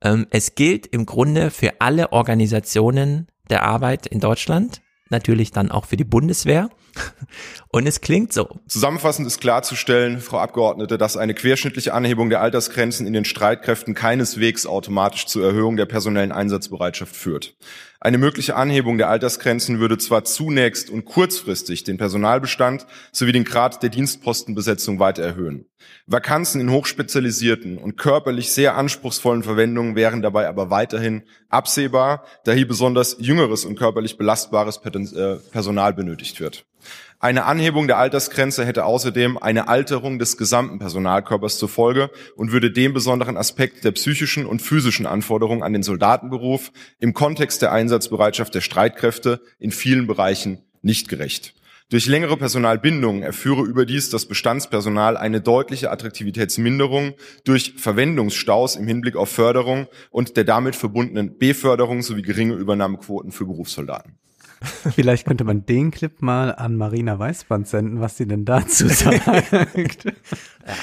Ähm, 0.00 0.26
es 0.30 0.54
gilt 0.54 0.86
im 0.86 1.06
Grunde 1.06 1.50
für 1.50 1.80
alle 1.80 2.12
Organisationen 2.12 3.26
der 3.50 3.64
Arbeit 3.64 4.06
in 4.06 4.20
Deutschland, 4.20 4.80
natürlich 5.10 5.50
dann 5.50 5.70
auch 5.70 5.86
für 5.86 5.96
die 5.96 6.04
Bundeswehr. 6.04 6.70
Und 7.68 7.86
es 7.86 8.00
klingt 8.00 8.32
so. 8.32 8.60
Zusammenfassend 8.66 9.26
ist 9.26 9.40
klarzustellen, 9.40 10.20
Frau 10.20 10.38
Abgeordnete, 10.38 10.98
dass 10.98 11.16
eine 11.16 11.34
querschnittliche 11.34 11.94
Anhebung 11.94 12.30
der 12.30 12.40
Altersgrenzen 12.40 13.06
in 13.06 13.12
den 13.12 13.24
Streitkräften 13.24 13.94
keineswegs 13.94 14.66
automatisch 14.66 15.26
zur 15.26 15.44
Erhöhung 15.44 15.76
der 15.76 15.86
personellen 15.86 16.32
Einsatzbereitschaft 16.32 17.14
führt. 17.14 17.54
Eine 18.02 18.16
mögliche 18.16 18.56
Anhebung 18.56 18.96
der 18.96 19.10
Altersgrenzen 19.10 19.78
würde 19.78 19.98
zwar 19.98 20.24
zunächst 20.24 20.88
und 20.88 21.04
kurzfristig 21.04 21.84
den 21.84 21.98
Personalbestand 21.98 22.86
sowie 23.12 23.32
den 23.32 23.44
Grad 23.44 23.82
der 23.82 23.90
Dienstpostenbesetzung 23.90 24.98
weiter 24.98 25.22
erhöhen. 25.22 25.66
Vakanzen 26.06 26.62
in 26.62 26.70
hochspezialisierten 26.70 27.76
und 27.76 27.98
körperlich 27.98 28.52
sehr 28.52 28.74
anspruchsvollen 28.74 29.42
Verwendungen 29.42 29.96
wären 29.96 30.22
dabei 30.22 30.48
aber 30.48 30.70
weiterhin 30.70 31.24
absehbar, 31.50 32.24
da 32.44 32.52
hier 32.52 32.66
besonders 32.66 33.16
jüngeres 33.18 33.66
und 33.66 33.78
körperlich 33.78 34.16
belastbares 34.16 34.78
äh, 34.78 35.36
Personal 35.50 35.92
benötigt 35.92 36.40
wird. 36.40 36.64
Eine 37.22 37.44
Anhebung 37.44 37.86
der 37.86 37.98
Altersgrenze 37.98 38.64
hätte 38.64 38.86
außerdem 38.86 39.36
eine 39.36 39.68
Alterung 39.68 40.18
des 40.18 40.38
gesamten 40.38 40.78
Personalkörpers 40.78 41.58
zur 41.58 41.68
Folge 41.68 42.10
und 42.34 42.50
würde 42.50 42.70
dem 42.70 42.94
besonderen 42.94 43.36
Aspekt 43.36 43.84
der 43.84 43.90
psychischen 43.90 44.46
und 44.46 44.62
physischen 44.62 45.04
Anforderungen 45.04 45.62
an 45.62 45.74
den 45.74 45.82
Soldatenberuf 45.82 46.72
im 46.98 47.12
Kontext 47.12 47.60
der 47.60 47.72
Einsatzbereitschaft 47.72 48.54
der 48.54 48.62
Streitkräfte 48.62 49.42
in 49.58 49.70
vielen 49.70 50.06
Bereichen 50.06 50.62
nicht 50.80 51.08
gerecht. 51.08 51.52
Durch 51.90 52.06
längere 52.06 52.38
Personalbindungen 52.38 53.22
erführe 53.22 53.66
überdies 53.66 54.08
das 54.08 54.24
Bestandspersonal 54.24 55.18
eine 55.18 55.42
deutliche 55.42 55.90
Attraktivitätsminderung 55.90 57.12
durch 57.44 57.74
Verwendungsstaus 57.76 58.76
im 58.76 58.86
Hinblick 58.86 59.16
auf 59.16 59.28
Förderung 59.28 59.88
und 60.10 60.38
der 60.38 60.44
damit 60.44 60.74
verbundenen 60.74 61.36
Beförderung 61.36 62.00
sowie 62.00 62.22
geringe 62.22 62.54
Übernahmequoten 62.54 63.30
für 63.30 63.44
Berufssoldaten. 63.44 64.16
Vielleicht 64.94 65.26
könnte 65.26 65.44
man 65.44 65.64
den 65.64 65.90
Clip 65.90 66.20
mal 66.20 66.54
an 66.54 66.76
Marina 66.76 67.18
Weißband 67.18 67.66
senden, 67.66 68.00
was 68.00 68.16
sie 68.16 68.26
denn 68.26 68.44
dazu 68.44 68.88
sagt. 68.88 69.22
Ja, 70.04 70.12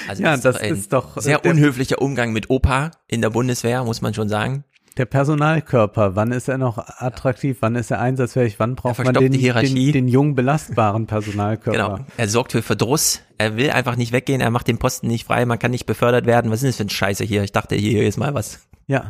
also 0.08 0.24
ja, 0.24 0.38
das, 0.38 0.56
ist, 0.62 0.72
ist 0.72 0.94
doch 0.94 1.18
sehr 1.18 1.46
unhöflicher 1.46 2.02
Umgang 2.02 2.34
mit 2.34 2.50
Opa 2.50 2.92
in 3.08 3.22
der 3.22 3.30
Bundeswehr, 3.30 3.84
muss 3.84 4.02
man 4.02 4.14
schon 4.14 4.30
sagen. 4.30 4.64
Der 4.98 5.06
Personalkörper, 5.06 6.16
wann 6.16 6.32
ist 6.32 6.50
er 6.50 6.58
noch 6.58 6.80
attraktiv, 6.80 7.58
wann 7.60 7.76
ist 7.76 7.92
er 7.92 8.00
einsatzfähig, 8.00 8.60
wann 8.60 8.76
braucht 8.76 9.04
man 9.04 9.14
den, 9.14 9.32
den, 9.32 9.92
den 9.94 10.08
jungen 10.08 10.34
belastbaren 10.34 11.06
Personalkörper? 11.06 11.98
Genau, 11.98 12.06
er 12.18 12.28
sorgt 12.28 12.54
für 12.54 12.64
Verdruss, 12.64 13.22
er 13.38 13.58
will 13.58 13.70
einfach 13.70 13.96
nicht 13.96 14.12
weggehen, 14.12 14.42
er 14.42 14.50
macht 14.50 14.68
den 14.68 14.80
Posten 14.80 15.06
nicht 15.08 15.28
frei, 15.28 15.46
man 15.46 15.60
kann 15.60 15.70
nicht 15.70 15.86
befördert 15.86 16.26
werden. 16.26 16.50
Was 16.50 16.64
ist 16.64 16.70
das 16.70 16.76
für 16.78 16.86
ein 16.86 16.90
Scheiße 16.90 17.24
hier? 17.24 17.44
Ich 17.44 17.52
dachte, 17.52 17.76
hier 17.76 18.08
ist 18.08 18.18
mal 18.18 18.34
was. 18.34 18.68
Ja. 18.88 19.10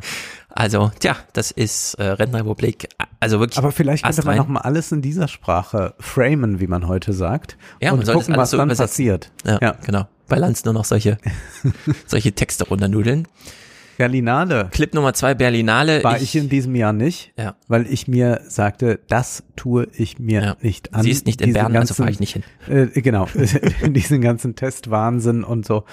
Also, 0.50 0.92
tja, 1.00 1.16
das 1.32 1.52
ist 1.52 1.94
äh, 1.94 2.04
Rentenrepublik. 2.04 2.90
Also 3.22 3.40
wirklich. 3.40 3.58
Aber 3.58 3.72
vielleicht 3.72 4.04
könnte 4.04 4.26
man 4.26 4.36
noch 4.36 4.48
mal 4.48 4.62
alles 4.62 4.92
in 4.92 5.02
dieser 5.02 5.30
Sprache 5.30 5.94
framen, 6.00 6.60
wie 6.60 6.68
man 6.68 6.88
heute 6.88 7.14
sagt. 7.14 7.58
Ja, 7.80 7.94
und 7.94 8.06
man 8.06 8.16
gucken, 8.18 8.36
was 8.36 8.50
so 8.50 8.58
dann 8.58 8.70
passiert. 8.70 9.32
Ja, 9.46 9.60
ja, 9.62 9.76
genau. 9.86 10.08
Bei 10.28 10.38
Lanz 10.38 10.66
nur 10.66 10.74
noch 10.74 10.84
solche, 10.84 11.18
solche 12.08 12.34
Texte 12.34 12.68
runternudeln. 12.68 13.28
Berlinale. 13.98 14.70
Clip 14.72 14.94
Nummer 14.94 15.14
zwei, 15.14 15.34
Berlinale. 15.34 16.04
War 16.04 16.18
ich, 16.18 16.24
ich, 16.24 16.36
in 16.36 16.50
diesem 16.50 16.76
Jahr 16.76 16.94
nicht, 16.94 17.34
ja. 17.38 17.56
weil 17.68 17.92
ich 17.92 18.08
mir 18.08 18.42
sagte, 18.48 19.00
das 19.08 19.44
tue 19.56 19.88
ich 19.94 20.20
mir 20.20 20.42
ja. 20.42 20.58
nicht 20.62 20.94
an. 20.94 21.02
Sie 21.02 21.10
ist 21.10 21.26
nicht 21.26 21.42
in 21.42 21.54
Bern, 21.54 21.74
ganzen, 21.74 21.94
also 21.94 21.94
fahre 21.96 22.12
ich 22.12 22.20
nicht 22.20 22.34
hin. 22.34 22.44
Äh, 22.68 23.02
genau, 23.02 23.28
diesen 23.88 24.22
ganzen 24.22 24.56
Testwahnsinn 24.56 25.44
und 25.44 25.66
so, 25.66 25.84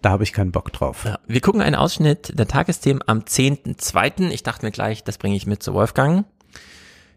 da 0.00 0.10
habe 0.10 0.22
ich 0.22 0.32
keinen 0.32 0.52
Bock 0.52 0.72
drauf. 0.72 1.04
Ja. 1.04 1.18
Wir 1.26 1.42
gucken 1.42 1.60
einen 1.60 1.74
Ausschnitt 1.74 2.32
der 2.38 2.48
Tagesthemen 2.48 3.02
am 3.06 3.20
10.2. 3.20 4.30
Ich 4.30 4.42
dachte 4.42 4.64
mir 4.64 4.72
gleich, 4.72 5.04
das 5.04 5.18
bringe 5.18 5.36
ich 5.36 5.46
mit 5.46 5.62
zu 5.62 5.74
Wolfgang. 5.74 6.24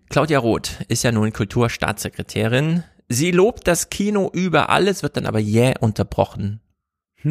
Claudia 0.09 0.39
Roth 0.39 0.79
ist 0.89 1.03
ja 1.03 1.13
nun 1.13 1.31
Kulturstaatssekretärin. 1.31 2.83
Sie 3.07 3.31
lobt 3.31 3.67
das 3.67 3.89
Kino 3.89 4.29
über 4.33 4.69
alles, 4.69 5.03
wird 5.03 5.15
dann 5.15 5.25
aber 5.25 5.39
jäh 5.39 5.73
unterbrochen 5.79 6.59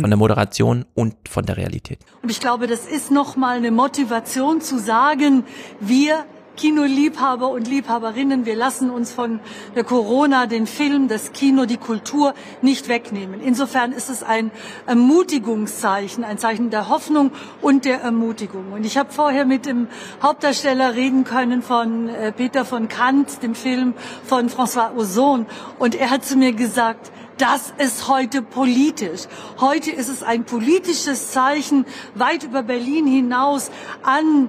von 0.01 0.11
der 0.11 0.17
Moderation 0.17 0.85
und 0.95 1.15
von 1.29 1.45
der 1.45 1.57
Realität. 1.57 1.99
Und 2.23 2.31
ich 2.31 2.41
glaube, 2.41 2.67
das 2.67 2.87
ist 2.87 3.11
nochmal 3.11 3.59
eine 3.59 3.71
Motivation 3.71 4.61
zu 4.61 4.79
sagen, 4.79 5.45
wir 5.81 6.25
Kinoliebhaber 6.57 7.49
und 7.49 7.67
Liebhaberinnen, 7.67 8.45
wir 8.45 8.57
lassen 8.57 8.91
uns 8.91 9.13
von 9.13 9.41
der 9.75 9.85
Corona 9.85 10.47
den 10.47 10.67
Film, 10.67 11.09
das 11.09 11.33
Kino, 11.33 11.65
die 11.65 11.79
Kultur 11.79 12.35
nicht 12.61 12.89
wegnehmen. 12.89 13.41
Insofern 13.41 13.93
ist 13.93 14.11
es 14.11 14.23
ein 14.23 14.51
Ermutigungszeichen, 14.87 16.25
ein 16.25 16.39
Zeichen 16.39 16.71
der 16.71 16.89
Hoffnung 16.89 17.31
und 17.63 17.85
der 17.85 18.03
Ermutigung. 18.03 18.73
Und 18.73 18.85
ich 18.85 18.99
habe 18.99 19.11
vorher 19.11 19.47
mit 19.47 19.67
dem 19.67 19.89
Hauptdarsteller 20.23 20.95
reden 20.95 21.25
können 21.25 21.63
von 21.63 22.09
äh, 22.09 22.33
Peter 22.33 22.65
von 22.65 22.89
Kant, 22.89 23.43
dem 23.43 23.55
Film 23.55 23.95
von 24.25 24.51
François 24.51 24.95
Ozon. 24.95 25.47
Und 25.79 25.95
er 25.95 26.11
hat 26.11 26.25
zu 26.25 26.37
mir 26.37 26.53
gesagt, 26.53 27.11
das 27.39 27.73
ist 27.79 28.09
heute 28.09 28.43
politisch. 28.43 29.23
Heute 29.61 29.91
ist 29.91 30.09
es 30.09 30.23
ein 30.23 30.45
politisches 30.45 31.31
Zeichen 31.31 31.87
weit 32.15 32.45
über 32.45 32.63
Berlin 32.63 33.07
hinaus 33.07 33.71
an 34.03 34.49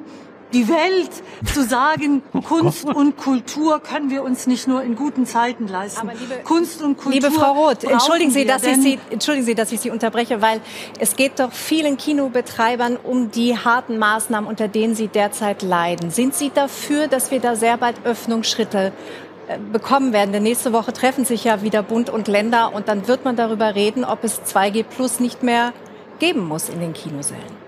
die 0.54 0.68
Welt 0.70 1.10
zu 1.52 1.64
sagen, 1.64 2.22
Kunst 2.48 2.86
und 2.86 3.18
Kultur 3.18 3.80
können 3.80 4.10
wir 4.10 4.24
uns 4.24 4.48
nicht 4.48 4.68
nur 4.68 4.84
in 4.84 4.96
guten 4.96 5.26
Zeiten 5.26 5.68
leisten. 5.68 6.08
Liebe, 6.08 6.42
Kunst 6.44 6.82
und 6.82 6.98
Kultur. 6.98 7.12
Liebe 7.14 7.32
Frau 7.32 7.54
Roth, 7.54 7.84
entschuldigen 7.84 8.32
Sie, 8.32 8.46
dass 8.46 8.64
ich 8.64 8.78
Sie, 8.78 9.00
entschuldigen 9.10 9.46
Sie, 9.46 9.56
dass 9.56 9.72
ich 9.72 9.80
Sie 9.80 9.90
unterbreche, 9.90 10.42
weil 10.42 10.62
es 11.00 11.16
geht 11.16 11.40
doch 11.40 11.52
vielen 11.52 11.98
Kinobetreibern 11.98 12.98
um 12.98 13.32
die 13.32 13.58
harten 13.58 13.98
Maßnahmen, 13.98 14.48
unter 14.48 14.68
denen 14.68 14.96
sie 14.96 15.08
derzeit 15.08 15.64
leiden. 15.64 16.12
Sind 16.12 16.36
Sie 16.36 16.52
dafür, 16.54 17.08
dass 17.08 17.32
wir 17.32 17.40
da 17.40 17.56
sehr 17.56 17.78
bald 17.78 18.06
Öffnungsschritte 18.06 18.94
bekommen 19.72 20.14
werden. 20.14 20.32
Denn 20.32 20.44
nächste 20.44 20.74
Woche 20.74 20.94
treffen 20.94 21.26
sich 21.26 21.44
ja 21.44 21.62
wieder 21.62 21.84
Bund 21.84 22.10
und 22.10 22.28
Länder 22.28 22.74
und 22.74 22.88
dann 22.88 23.08
wird 23.08 23.26
man 23.26 23.36
darüber 23.36 23.76
reden, 23.76 24.04
ob 24.06 24.24
es 24.24 24.42
2G 24.44 24.84
Plus 24.84 25.20
nicht 25.20 25.44
mehr 25.44 25.74
geben 26.20 26.48
muss 26.48 26.70
in 26.70 26.80
den 26.80 26.94
Kinosälen. 26.94 27.63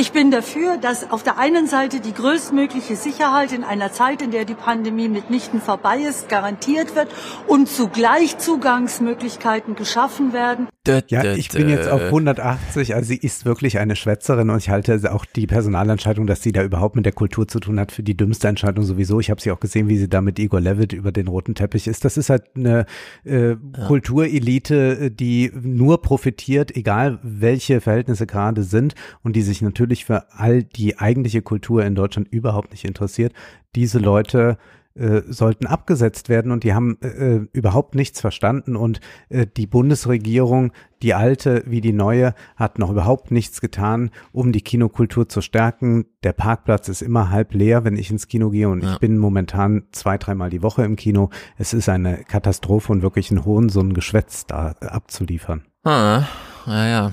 Ich 0.00 0.12
bin 0.12 0.30
dafür, 0.30 0.78
dass 0.78 1.10
auf 1.10 1.24
der 1.24 1.36
einen 1.36 1.66
Seite 1.66 2.00
die 2.00 2.14
größtmögliche 2.14 2.96
Sicherheit 2.96 3.52
in 3.52 3.64
einer 3.64 3.92
Zeit, 3.92 4.22
in 4.22 4.30
der 4.30 4.46
die 4.46 4.54
Pandemie 4.54 5.10
mitnichten 5.10 5.60
vorbei 5.60 5.98
ist, 5.98 6.30
garantiert 6.30 6.96
wird 6.96 7.08
und 7.46 7.68
zugleich 7.68 8.38
Zugangsmöglichkeiten 8.38 9.74
geschaffen 9.74 10.32
werden. 10.32 10.68
Ja, 10.86 11.34
ich 11.34 11.50
bin 11.50 11.68
jetzt 11.68 11.88
auf 11.90 12.00
180, 12.00 12.94
also 12.94 13.08
sie 13.08 13.18
ist 13.18 13.44
wirklich 13.44 13.78
eine 13.78 13.94
Schwätzerin 13.96 14.48
und 14.48 14.56
ich 14.56 14.70
halte 14.70 15.12
auch 15.12 15.26
die 15.26 15.46
Personalentscheidung, 15.46 16.26
dass 16.26 16.42
sie 16.42 16.52
da 16.52 16.62
überhaupt 16.62 16.96
mit 16.96 17.04
der 17.04 17.12
Kultur 17.12 17.46
zu 17.46 17.60
tun 17.60 17.78
hat, 17.78 17.92
für 17.92 18.02
die 18.02 18.16
dümmste 18.16 18.48
Entscheidung 18.48 18.84
sowieso. 18.84 19.20
Ich 19.20 19.30
habe 19.30 19.42
sie 19.42 19.52
auch 19.52 19.60
gesehen, 19.60 19.88
wie 19.88 19.98
sie 19.98 20.08
da 20.08 20.22
mit 20.22 20.38
Igor 20.38 20.62
Levitt 20.62 20.94
über 20.94 21.12
den 21.12 21.28
roten 21.28 21.54
Teppich 21.54 21.86
ist. 21.86 22.06
Das 22.06 22.16
ist 22.16 22.30
halt 22.30 22.44
eine 22.56 22.86
äh, 23.26 23.50
ja. 23.50 23.56
Kulturelite, 23.86 25.10
die 25.10 25.52
nur 25.62 26.00
profitiert, 26.00 26.74
egal 26.74 27.18
welche 27.22 27.82
Verhältnisse 27.82 28.26
gerade 28.26 28.62
sind 28.62 28.94
und 29.22 29.36
die 29.36 29.42
sich 29.42 29.60
natürlich 29.60 29.89
für 30.04 30.32
all 30.32 30.62
die 30.62 30.98
eigentliche 30.98 31.42
Kultur 31.42 31.84
in 31.84 31.94
Deutschland 31.94 32.28
überhaupt 32.28 32.70
nicht 32.70 32.84
interessiert. 32.84 33.32
Diese 33.74 33.98
Leute 33.98 34.56
äh, 34.94 35.22
sollten 35.28 35.66
abgesetzt 35.66 36.28
werden 36.28 36.50
und 36.50 36.64
die 36.64 36.74
haben 36.74 36.98
äh, 37.00 37.08
äh, 37.08 37.46
überhaupt 37.52 37.94
nichts 37.94 38.20
verstanden 38.20 38.74
und 38.74 39.00
äh, 39.28 39.46
die 39.46 39.68
Bundesregierung, 39.68 40.72
die 41.00 41.14
alte 41.14 41.62
wie 41.66 41.80
die 41.80 41.92
neue, 41.92 42.34
hat 42.56 42.78
noch 42.78 42.90
überhaupt 42.90 43.30
nichts 43.30 43.60
getan, 43.60 44.10
um 44.32 44.50
die 44.50 44.62
Kinokultur 44.62 45.28
zu 45.28 45.42
stärken. 45.42 46.06
Der 46.24 46.32
Parkplatz 46.32 46.88
ist 46.88 47.02
immer 47.02 47.30
halb 47.30 47.54
leer, 47.54 47.84
wenn 47.84 47.96
ich 47.96 48.10
ins 48.10 48.26
Kino 48.26 48.50
gehe 48.50 48.68
und 48.68 48.82
ja. 48.82 48.92
ich 48.92 48.98
bin 48.98 49.16
momentan 49.16 49.84
zwei, 49.92 50.18
dreimal 50.18 50.50
die 50.50 50.62
Woche 50.62 50.82
im 50.82 50.96
Kino. 50.96 51.30
Es 51.56 51.72
ist 51.72 51.88
eine 51.88 52.24
Katastrophe 52.24 52.90
und 52.90 53.02
wirklich 53.02 53.30
ein 53.30 53.44
Hohn, 53.44 53.68
so 53.68 53.80
ein 53.80 53.94
Geschwätz 53.94 54.46
da 54.46 54.72
abzuliefern. 54.80 55.62
Ah, 55.84 56.24
naja. 56.66 57.12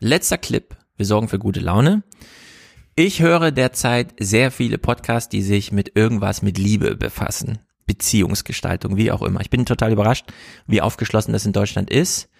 Letzter 0.00 0.38
Clip. 0.38 0.74
Wir 0.96 1.06
sorgen 1.06 1.28
für 1.28 1.38
gute 1.38 1.60
Laune. 1.60 2.02
Ich 2.94 3.20
höre 3.20 3.50
derzeit 3.50 4.14
sehr 4.18 4.50
viele 4.50 4.78
Podcasts, 4.78 5.28
die 5.28 5.42
sich 5.42 5.70
mit 5.70 5.94
irgendwas 5.94 6.40
mit 6.40 6.56
Liebe 6.56 6.96
befassen. 6.96 7.58
Beziehungsgestaltung, 7.86 8.96
wie 8.96 9.12
auch 9.12 9.22
immer. 9.22 9.40
Ich 9.42 9.50
bin 9.50 9.66
total 9.66 9.92
überrascht, 9.92 10.26
wie 10.66 10.80
aufgeschlossen 10.80 11.32
das 11.32 11.44
in 11.44 11.52
Deutschland 11.52 11.90
ist. 11.90 12.30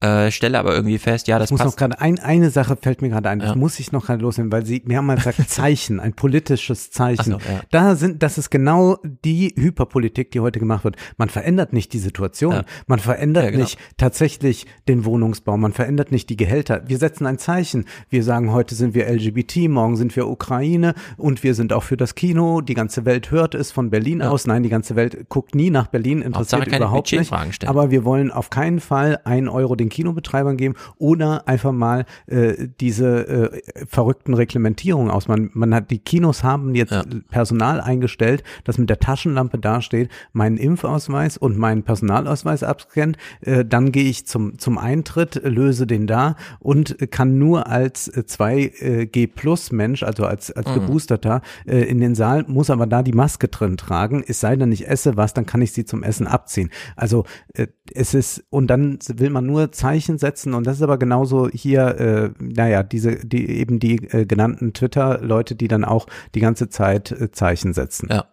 Äh, 0.00 0.30
stelle 0.30 0.60
aber 0.60 0.76
irgendwie 0.76 0.98
fest, 0.98 1.26
ja, 1.26 1.40
das 1.40 1.48
ich 1.48 1.50
muss 1.50 1.58
passt. 1.58 1.72
noch 1.72 1.76
gerade 1.76 2.00
ein, 2.00 2.20
eine 2.20 2.50
Sache 2.50 2.76
fällt 2.80 3.02
mir 3.02 3.08
gerade 3.08 3.30
ein, 3.30 3.40
das 3.40 3.50
ja. 3.50 3.56
muss 3.56 3.80
ich 3.80 3.90
noch 3.90 4.06
gerade 4.06 4.22
loswerden, 4.22 4.52
weil 4.52 4.64
sie 4.64 4.80
mehrmals 4.86 5.24
sagt 5.24 5.38
Zeichen, 5.50 5.98
ein 5.98 6.12
politisches 6.12 6.92
Zeichen. 6.92 7.32
So, 7.32 7.38
ja. 7.38 7.62
Da 7.72 7.96
sind, 7.96 8.22
das 8.22 8.38
ist 8.38 8.50
genau 8.50 8.98
die 9.24 9.52
Hyperpolitik, 9.56 10.30
die 10.30 10.38
heute 10.38 10.60
gemacht 10.60 10.84
wird. 10.84 10.94
Man 11.16 11.30
verändert 11.30 11.72
nicht 11.72 11.92
die 11.92 11.98
Situation, 11.98 12.52
ja. 12.52 12.64
man 12.86 13.00
verändert 13.00 13.46
genau. 13.50 13.64
nicht 13.64 13.76
tatsächlich 13.96 14.66
den 14.86 15.04
Wohnungsbau, 15.04 15.56
man 15.56 15.72
verändert 15.72 16.12
nicht 16.12 16.30
die 16.30 16.36
Gehälter. 16.36 16.82
Wir 16.86 16.98
setzen 16.98 17.26
ein 17.26 17.38
Zeichen. 17.38 17.84
Wir 18.08 18.22
sagen, 18.22 18.52
heute 18.52 18.76
sind 18.76 18.94
wir 18.94 19.10
LGBT, 19.10 19.68
morgen 19.68 19.96
sind 19.96 20.14
wir 20.14 20.28
Ukraine 20.28 20.94
und 21.16 21.42
wir 21.42 21.54
sind 21.54 21.72
auch 21.72 21.82
für 21.82 21.96
das 21.96 22.14
Kino. 22.14 22.60
Die 22.60 22.74
ganze 22.74 23.04
Welt 23.04 23.32
hört 23.32 23.56
es 23.56 23.72
von 23.72 23.90
Berlin 23.90 24.22
aus. 24.22 24.46
Nein, 24.46 24.62
die 24.62 24.68
ganze 24.68 24.94
Welt 24.94 25.28
guckt 25.28 25.56
nie 25.56 25.70
nach 25.70 25.88
Berlin, 25.88 26.22
interessiert 26.22 26.68
überhaupt 26.68 27.10
nicht. 27.10 27.66
Aber 27.66 27.90
wir 27.90 28.04
wollen 28.04 28.30
auf 28.30 28.50
keinen 28.50 28.78
Fall 28.78 29.18
ein 29.24 29.48
Euro 29.48 29.74
den 29.74 29.87
den 29.88 29.90
Kinobetreibern 29.90 30.56
geben 30.56 30.74
oder 30.98 31.48
einfach 31.48 31.72
mal 31.72 32.04
äh, 32.26 32.68
diese 32.80 33.28
äh, 33.28 33.86
verrückten 33.86 34.34
Reglementierungen 34.34 35.10
aus. 35.10 35.28
Man, 35.28 35.50
man 35.54 35.74
hat 35.74 35.90
die 35.90 35.98
Kinos 35.98 36.44
haben 36.44 36.74
jetzt 36.74 36.92
ja. 36.92 37.04
Personal 37.28 37.80
eingestellt, 37.80 38.44
das 38.64 38.78
mit 38.78 38.90
der 38.90 38.98
Taschenlampe 38.98 39.58
dasteht, 39.58 40.10
meinen 40.32 40.56
Impfausweis 40.56 41.36
und 41.36 41.56
meinen 41.58 41.82
Personalausweis 41.82 42.62
abscannt, 42.62 43.16
äh, 43.40 43.64
dann 43.64 43.92
gehe 43.92 44.04
ich 44.04 44.26
zum 44.26 44.58
zum 44.58 44.78
Eintritt, 44.78 45.40
löse 45.44 45.86
den 45.86 46.06
da 46.06 46.36
und 46.60 47.10
kann 47.10 47.38
nur 47.38 47.66
als 47.66 48.12
2G 48.12 49.28
Plus 49.34 49.72
Mensch, 49.72 50.02
also 50.02 50.24
als 50.24 50.50
als 50.50 50.68
mhm. 50.68 50.74
geboosterter 50.74 51.42
äh, 51.66 51.78
in 51.78 52.00
den 52.00 52.14
Saal, 52.14 52.44
muss 52.48 52.70
aber 52.70 52.86
da 52.86 53.02
die 53.02 53.12
Maske 53.12 53.48
drin 53.48 53.76
tragen. 53.76 54.24
Es 54.26 54.40
sei 54.40 54.56
denn, 54.56 54.72
ich 54.72 54.88
esse 54.88 55.16
was, 55.16 55.34
dann 55.34 55.46
kann 55.46 55.62
ich 55.62 55.72
sie 55.72 55.84
zum 55.84 56.02
Essen 56.02 56.26
abziehen. 56.26 56.70
Also 56.96 57.24
äh, 57.54 57.68
es 57.94 58.14
ist 58.14 58.44
und 58.50 58.68
dann 58.68 58.98
will 59.14 59.30
man 59.30 59.46
nur 59.46 59.72
Zeichen 59.78 60.18
setzen 60.18 60.54
und 60.54 60.66
das 60.66 60.76
ist 60.76 60.82
aber 60.82 60.98
genauso 60.98 61.48
hier, 61.48 61.86
äh, 61.98 62.30
naja, 62.38 62.82
diese 62.82 63.16
die 63.16 63.48
eben 63.48 63.78
die 63.78 63.96
äh, 64.08 64.26
genannten 64.26 64.72
Twitter-Leute, 64.72 65.54
die 65.54 65.68
dann 65.68 65.84
auch 65.84 66.06
die 66.34 66.40
ganze 66.40 66.68
Zeit 66.68 67.12
äh, 67.12 67.30
Zeichen 67.30 67.72
setzen. 67.72 68.08
Ja, 68.10 68.26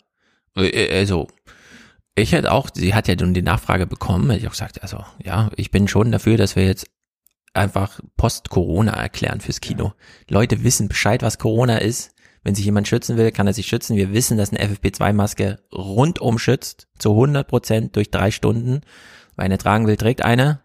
äh, 0.56 0.98
also 0.98 1.28
ich 2.16 2.32
hätte 2.32 2.52
auch, 2.52 2.70
sie 2.74 2.94
hat 2.94 3.08
ja 3.08 3.16
nun 3.16 3.34
die 3.34 3.42
Nachfrage 3.42 3.86
bekommen, 3.86 4.30
hätte 4.30 4.42
ich 4.42 4.48
auch 4.48 4.52
gesagt, 4.52 4.82
also 4.82 5.04
ja, 5.24 5.52
ich 5.56 5.70
bin 5.70 5.88
schon 5.88 6.12
dafür, 6.12 6.38
dass 6.38 6.56
wir 6.56 6.66
jetzt 6.66 6.88
einfach 7.54 8.00
Post-Corona 8.18 8.94
erklären 8.94 9.42
fürs 9.42 9.62
Kino. 9.62 9.86
Ja. 9.86 9.94
Leute 10.30 10.64
wissen 10.64 10.88
Bescheid, 10.88 11.22
was 11.22 11.38
Corona 11.38 11.78
ist. 11.78 12.12
Wenn 12.44 12.54
sich 12.54 12.66
jemand 12.66 12.88
schützen 12.88 13.18
will, 13.18 13.32
kann 13.32 13.48
er 13.48 13.54
sich 13.54 13.66
schützen. 13.66 13.98
Wir 13.98 14.14
wissen, 14.14 14.38
dass 14.38 14.52
eine 14.52 14.64
FFP2-Maske 14.64 15.58
rundum 15.74 16.38
schützt, 16.38 16.88
zu 17.00 17.12
100 17.12 17.48
Prozent 17.48 17.96
durch 17.96 18.12
drei 18.12 18.30
Stunden. 18.30 18.82
Wer 19.36 19.46
eine 19.46 19.58
tragen 19.58 19.88
will, 19.88 19.98
trägt 19.98 20.24
eine. 20.24 20.62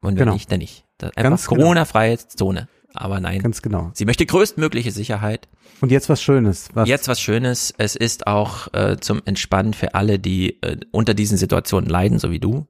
Und 0.00 0.10
wenn 0.10 0.16
genau. 0.16 0.32
nicht, 0.34 0.50
dann 0.50 0.58
nicht. 0.58 0.84
Das 0.98 1.16
einfach 1.16 1.48
genau. 1.48 1.62
Corona-freie 1.62 2.18
Zone. 2.18 2.68
Aber 2.94 3.20
nein. 3.20 3.40
Ganz 3.40 3.62
genau. 3.62 3.90
Sie 3.94 4.04
möchte 4.04 4.26
größtmögliche 4.26 4.90
Sicherheit. 4.90 5.48
Und 5.80 5.92
jetzt 5.92 6.08
was 6.08 6.22
Schönes. 6.22 6.68
Was 6.74 6.88
jetzt 6.88 7.08
was 7.08 7.20
Schönes. 7.20 7.72
Es 7.78 7.96
ist 7.96 8.26
auch 8.26 8.72
äh, 8.74 8.98
zum 9.00 9.22
Entspannen 9.24 9.74
für 9.74 9.94
alle, 9.94 10.18
die 10.18 10.60
äh, 10.62 10.78
unter 10.90 11.14
diesen 11.14 11.38
Situationen 11.38 11.88
leiden, 11.88 12.18
so 12.18 12.30
wie 12.30 12.40
du. 12.40 12.66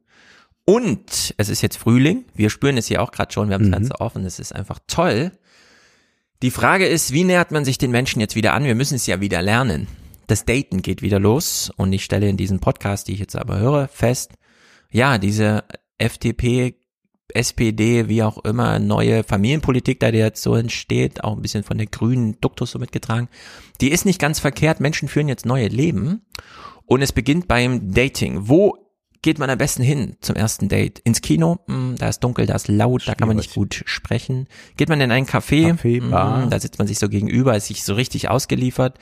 Und 0.64 1.34
es 1.36 1.48
ist 1.48 1.62
jetzt 1.62 1.76
Frühling. 1.76 2.24
Wir 2.34 2.50
spüren 2.50 2.76
es 2.76 2.86
hier 2.86 3.02
auch 3.02 3.12
gerade 3.12 3.32
schon. 3.32 3.48
Wir 3.48 3.54
haben 3.54 3.62
das 3.62 3.80
mhm. 3.80 3.88
Ganze 3.88 4.00
offen. 4.00 4.24
Es 4.24 4.38
ist 4.38 4.54
einfach 4.54 4.78
toll. 4.86 5.32
Die 6.42 6.50
Frage 6.50 6.86
ist, 6.86 7.12
wie 7.12 7.24
nähert 7.24 7.50
man 7.50 7.64
sich 7.64 7.78
den 7.78 7.90
Menschen 7.90 8.20
jetzt 8.20 8.36
wieder 8.36 8.54
an? 8.54 8.64
Wir 8.64 8.74
müssen 8.74 8.94
es 8.94 9.06
ja 9.06 9.20
wieder 9.20 9.42
lernen. 9.42 9.88
Das 10.26 10.44
Daten 10.44 10.80
geht 10.80 11.02
wieder 11.02 11.18
los 11.18 11.72
und 11.76 11.92
ich 11.92 12.04
stelle 12.04 12.28
in 12.28 12.36
diesem 12.36 12.60
Podcast, 12.60 13.08
die 13.08 13.14
ich 13.14 13.18
jetzt 13.18 13.34
aber 13.34 13.58
höre, 13.58 13.88
fest, 13.88 14.34
ja, 14.92 15.18
diese 15.18 15.64
FDP, 15.98 16.76
SPD, 17.34 18.08
wie 18.08 18.22
auch 18.22 18.44
immer, 18.44 18.78
neue 18.78 19.24
Familienpolitik, 19.24 20.00
da 20.00 20.10
die 20.10 20.18
jetzt 20.18 20.42
so 20.42 20.54
entsteht, 20.54 21.24
auch 21.24 21.36
ein 21.36 21.42
bisschen 21.42 21.62
von 21.64 21.78
der 21.78 21.86
grünen 21.86 22.40
Duktus 22.40 22.72
so 22.72 22.78
mitgetragen, 22.78 23.28
die 23.80 23.90
ist 23.90 24.04
nicht 24.04 24.20
ganz 24.20 24.38
verkehrt. 24.38 24.80
Menschen 24.80 25.08
führen 25.08 25.28
jetzt 25.28 25.46
neue 25.46 25.68
Leben 25.68 26.22
und 26.86 27.02
es 27.02 27.12
beginnt 27.12 27.48
beim 27.48 27.92
Dating. 27.92 28.48
Wo 28.48 28.76
geht 29.22 29.38
man 29.38 29.50
am 29.50 29.58
besten 29.58 29.82
hin 29.82 30.16
zum 30.20 30.36
ersten 30.36 30.68
Date? 30.68 30.98
Ins 31.00 31.20
Kino? 31.20 31.58
Hm, 31.66 31.96
da 31.98 32.08
ist 32.08 32.20
dunkel, 32.20 32.46
da 32.46 32.54
ist 32.54 32.68
laut, 32.68 33.02
Schwierig. 33.02 33.06
da 33.06 33.18
kann 33.18 33.28
man 33.28 33.36
nicht 33.36 33.54
gut 33.54 33.82
sprechen. 33.86 34.48
Geht 34.76 34.88
man 34.88 35.00
in 35.00 35.10
ein 35.12 35.26
Café? 35.26 35.72
Café 35.72 36.00
hm, 36.00 36.50
da 36.50 36.60
sitzt 36.60 36.78
man 36.78 36.88
sich 36.88 36.98
so 36.98 37.08
gegenüber, 37.08 37.56
ist 37.56 37.66
sich 37.66 37.84
so 37.84 37.94
richtig 37.94 38.28
ausgeliefert. 38.28 38.98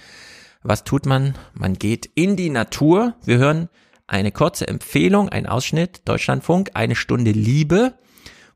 Was 0.63 0.85
tut 0.85 1.07
man? 1.07 1.35
Man 1.55 1.75
geht 1.75 2.11
in 2.15 2.37
die 2.37 2.51
Natur. 2.51 3.15
Wir 3.25 3.39
hören 3.39 3.69
eine 4.09 4.33
kurze 4.33 4.67
Empfehlung, 4.67 5.29
ein 5.29 5.47
Ausschnitt, 5.47 6.03
Deutschlandfunk, 6.07 6.71
eine 6.75 6.97
Stunde 6.97 7.31
Liebe, 7.31 7.95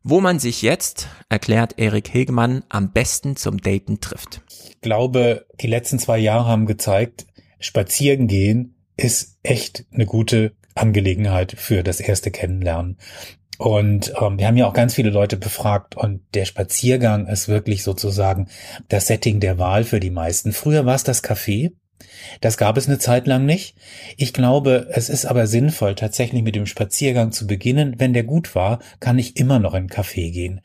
wo 0.05 0.21
man 0.21 0.39
sich 0.39 0.63
jetzt, 0.63 1.09
erklärt 1.29 1.79
Erik 1.79 2.13
Hegemann, 2.13 2.65
am 2.69 2.93
besten 2.93 3.37
zum 3.37 3.59
Daten 3.59 4.01
trifft. 4.01 4.43
Ich 4.69 4.81
glaube, 4.81 5.47
die 5.61 5.67
letzten 5.67 5.99
zwei 5.99 6.19
Jahre 6.19 6.47
haben 6.47 6.67
gezeigt, 6.67 7.27
spazieren 7.61 8.27
gehen 8.27 8.75
ist 8.97 9.39
echt 9.43 9.87
eine 9.93 10.07
gute 10.07 10.53
Angelegenheit 10.75 11.55
für 11.57 11.83
das 11.83 12.01
erste 12.01 12.31
Kennenlernen. 12.31 12.99
Und 13.59 14.13
ähm, 14.21 14.39
wir 14.39 14.47
haben 14.47 14.57
ja 14.57 14.67
auch 14.67 14.73
ganz 14.73 14.95
viele 14.95 15.11
Leute 15.11 15.37
befragt 15.37 15.97
und 15.97 16.23
der 16.35 16.47
Spaziergang 16.47 17.29
ist 17.29 17.49
wirklich 17.49 17.85
sozusagen 17.85 18.49
das 18.89 19.07
Setting 19.07 19.39
der 19.39 19.59
Wahl 19.59 19.85
für 19.85 20.01
die 20.01 20.11
meisten. 20.11 20.53
Früher 20.53 20.85
war 20.85 20.97
es 20.97 21.05
das 21.05 21.23
Café. 21.23 21.73
Das 22.41 22.57
gab 22.57 22.77
es 22.77 22.89
eine 22.89 22.99
Zeit 22.99 23.27
lang 23.27 23.47
nicht. 23.47 23.77
Ich 24.17 24.33
glaube, 24.33 24.89
es 24.91 25.09
ist 25.09 25.27
aber 25.27 25.47
sinnvoll, 25.47 25.95
tatsächlich 25.95 26.43
mit 26.43 26.55
dem 26.55 26.67
Spaziergang 26.67 27.33
zu 27.33 27.47
beginnen. 27.47 27.95
Wenn 27.99 28.13
der 28.13 28.25
gut 28.25 28.55
war, 28.55 28.79
kann 29.01 29.19
ich 29.19 29.37
immer 29.37 29.59
noch 29.59 29.75
in 29.75 29.85
ein 29.85 29.89
Café 29.89 30.31
gehen. 30.31 30.61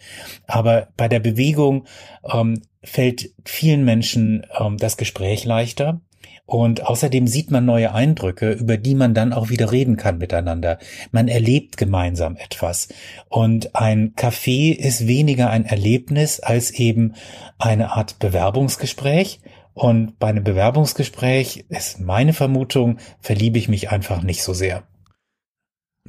Aber 0.48 0.90
bei 0.98 1.08
der 1.08 1.20
Bewegung 1.20 1.86
ähm, 2.32 2.62
fällt 2.84 3.32
vielen 3.46 3.84
Menschen 3.84 4.46
ähm, 4.60 4.78
das 4.78 4.98
Gespräch 4.98 5.46
leichter. 5.46 6.02
Und 6.48 6.86
außerdem 6.86 7.28
sieht 7.28 7.52
man 7.52 7.66
neue 7.66 7.94
Eindrücke, 7.94 8.52
über 8.52 8.78
die 8.78 8.96
man 8.96 9.14
dann 9.14 9.34
auch 9.34 9.50
wieder 9.50 9.70
reden 9.74 9.98
kann 9.98 10.18
miteinander. 10.18 10.80
Man 11.12 11.28
erlebt 11.28 11.76
gemeinsam 11.76 12.38
etwas. 12.38 12.88
Und 13.28 13.76
ein 13.76 14.14
Café 14.16 14.74
ist 14.74 15.08
weniger 15.08 15.50
ein 15.50 15.66
Erlebnis 15.66 16.40
als 16.40 16.72
eben 16.72 17.16
eine 17.58 17.92
Art 17.92 18.20
Bewerbungsgespräch. 18.20 19.42
Und 19.78 20.18
bei 20.18 20.30
einem 20.30 20.44
Bewerbungsgespräch 20.44 21.68
ist 21.70 22.00
meine 22.00 22.34
Vermutung, 22.34 22.98
verliebe 23.20 23.60
ich 23.60 23.70
mich 23.70 23.92
einfach 23.92 24.24
nicht 24.24 24.42
so 24.42 24.54
sehr. 24.54 24.88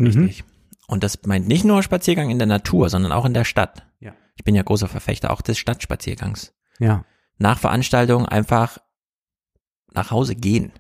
Richtig. 0.01 0.43
Mhm. 0.43 0.51
Und 0.87 1.05
das 1.05 1.19
meint 1.27 1.47
nicht 1.47 1.67
nur 1.67 1.83
Spaziergang 1.83 2.31
in 2.31 2.39
der 2.39 2.47
Natur, 2.47 2.89
sondern 2.89 3.13
auch 3.13 3.27
in 3.27 3.35
der 3.35 3.45
Stadt. 3.45 3.87
Ja. 4.01 4.15
Ich 4.37 4.45
bin 4.45 4.55
ja 4.55 4.63
großer 4.63 4.89
Verfechter 4.89 5.31
auch 5.31 5.43
des 5.43 5.59
Stadtspaziergangs. 5.59 6.55
Ja. 6.79 7.05
Nach 7.37 7.59
Veranstaltung 7.59 8.25
einfach 8.25 8.79
nach 9.93 10.11
Hause 10.13 10.35
gehen. 10.35 10.73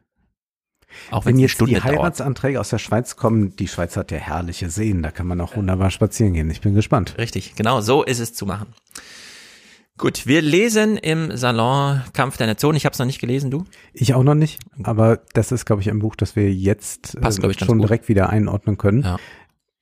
Auch 1.10 1.26
wenn, 1.26 1.34
wenn 1.34 1.41
jetzt 1.41 1.50
Stunde 1.50 1.75
die 1.75 1.83
Heiratsanträge 1.83 2.55
dauert. 2.55 2.65
aus 2.65 2.70
der 2.70 2.78
Schweiz 2.78 3.17
kommen, 3.17 3.55
die 3.57 3.68
Schweiz 3.68 3.99
hat 3.99 4.12
ja 4.12 4.17
herrliche 4.17 4.70
Seen, 4.70 5.02
da 5.02 5.10
kann 5.10 5.26
man 5.26 5.42
auch 5.42 5.57
wunderbar 5.57 5.91
spazieren 5.91 6.33
gehen. 6.33 6.49
Ich 6.49 6.62
bin 6.62 6.75
gespannt. 6.75 7.18
Richtig, 7.18 7.55
genau, 7.55 7.83
so 7.83 8.02
ist 8.02 8.18
es 8.18 8.33
zu 8.33 8.47
machen. 8.47 8.68
Gut, 9.99 10.28
wir 10.28 10.43
lesen 10.43 10.97
im 10.97 11.36
Salon 11.36 12.02
Kampf 12.12 12.36
der 12.36 12.47
Nation. 12.47 12.77
Ich 12.77 12.85
habe 12.85 12.93
es 12.93 13.01
noch 13.01 13.07
nicht 13.07 13.20
gelesen, 13.20 13.51
du? 13.51 13.65
Ich 13.93 14.15
auch 14.15 14.23
noch 14.23 14.36
nicht, 14.36 14.60
aber 14.85 15.18
das 15.35 15.51
ist, 15.51 15.65
glaube 15.67 15.83
ich, 15.83 15.91
ein 15.91 15.99
Buch, 15.99 16.15
das 16.15 16.36
wir 16.36 16.52
jetzt 16.52 17.20
Passt, 17.20 17.43
äh, 17.43 17.52
schon 17.65 17.81
direkt 17.81 18.09
wieder 18.09 18.31
einordnen 18.31 18.78
können. 18.78 19.02
Ja. 19.02 19.17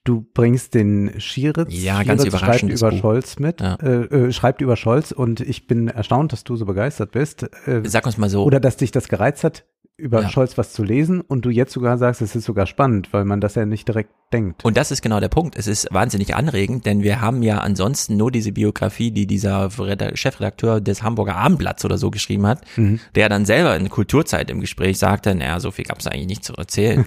Du 0.04 0.24
bringst 0.32 0.72
den 0.72 1.20
Schieritz, 1.20 1.68
ja, 1.70 2.02
ganz 2.02 2.22
Schieritz 2.22 2.38
schreibt 2.40 2.62
über 2.62 2.90
Buch. 2.90 2.98
Scholz 2.98 3.38
mit, 3.38 3.60
ja. 3.60 3.74
äh, 3.74 4.04
äh, 4.04 4.32
schreibt 4.32 4.62
über 4.62 4.76
Scholz 4.76 5.12
und 5.12 5.40
ich 5.40 5.66
bin 5.66 5.88
erstaunt, 5.88 6.32
dass 6.32 6.44
du 6.44 6.56
so 6.56 6.64
begeistert 6.64 7.10
bist. 7.10 7.42
Äh, 7.66 7.82
Sag 7.84 8.06
uns 8.06 8.16
mal 8.16 8.30
so. 8.30 8.42
Oder 8.44 8.58
dass 8.58 8.78
dich 8.78 8.92
das 8.92 9.08
gereizt 9.08 9.44
hat 9.44 9.66
über 9.98 10.22
ja. 10.22 10.28
Scholz 10.28 10.58
was 10.58 10.72
zu 10.72 10.84
lesen 10.84 11.22
und 11.22 11.46
du 11.46 11.50
jetzt 11.50 11.72
sogar 11.72 11.96
sagst, 11.96 12.20
es 12.20 12.36
ist 12.36 12.44
sogar 12.44 12.66
spannend, 12.66 13.12
weil 13.12 13.24
man 13.24 13.40
das 13.40 13.54
ja 13.54 13.64
nicht 13.64 13.88
direkt 13.88 14.10
denkt. 14.30 14.62
Und 14.62 14.76
das 14.76 14.90
ist 14.90 15.00
genau 15.00 15.20
der 15.20 15.28
Punkt. 15.28 15.56
Es 15.56 15.66
ist 15.66 15.88
wahnsinnig 15.90 16.34
anregend, 16.34 16.84
denn 16.84 17.02
wir 17.02 17.22
haben 17.22 17.42
ja 17.42 17.58
ansonsten 17.58 18.18
nur 18.18 18.30
diese 18.30 18.52
Biografie, 18.52 19.10
die 19.10 19.26
dieser 19.26 19.70
Chefredakteur 19.70 20.82
des 20.82 21.02
Hamburger 21.02 21.36
Abendblatts 21.36 21.84
oder 21.84 21.96
so 21.96 22.10
geschrieben 22.10 22.46
hat, 22.46 22.62
mhm. 22.76 23.00
der 23.14 23.30
dann 23.30 23.46
selber 23.46 23.74
in 23.74 23.88
Kulturzeit 23.88 24.50
im 24.50 24.60
Gespräch 24.60 24.98
sagte, 24.98 25.34
naja, 25.34 25.60
so 25.60 25.70
viel 25.70 25.86
gab 25.86 26.00
es 26.00 26.06
eigentlich 26.06 26.26
nicht 26.26 26.44
zu 26.44 26.52
erzählen. 26.54 27.06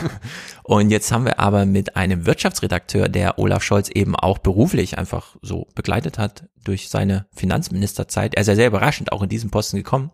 und 0.62 0.90
jetzt 0.90 1.12
haben 1.12 1.26
wir 1.26 1.40
aber 1.40 1.66
mit 1.66 1.96
einem 1.96 2.24
Wirtschaftsredakteur, 2.24 3.08
der 3.10 3.38
Olaf 3.38 3.62
Scholz 3.62 3.90
eben 3.90 4.16
auch 4.16 4.38
beruflich 4.38 4.96
einfach 4.96 5.36
so 5.42 5.66
begleitet 5.74 6.18
hat 6.18 6.44
durch 6.64 6.88
seine 6.88 7.26
Finanzministerzeit. 7.34 8.34
Er 8.34 8.40
ist 8.40 8.46
ja 8.46 8.54
sehr 8.54 8.68
überraschend 8.68 9.12
auch 9.12 9.22
in 9.22 9.28
diesen 9.28 9.50
Posten 9.50 9.76
gekommen 9.76 10.10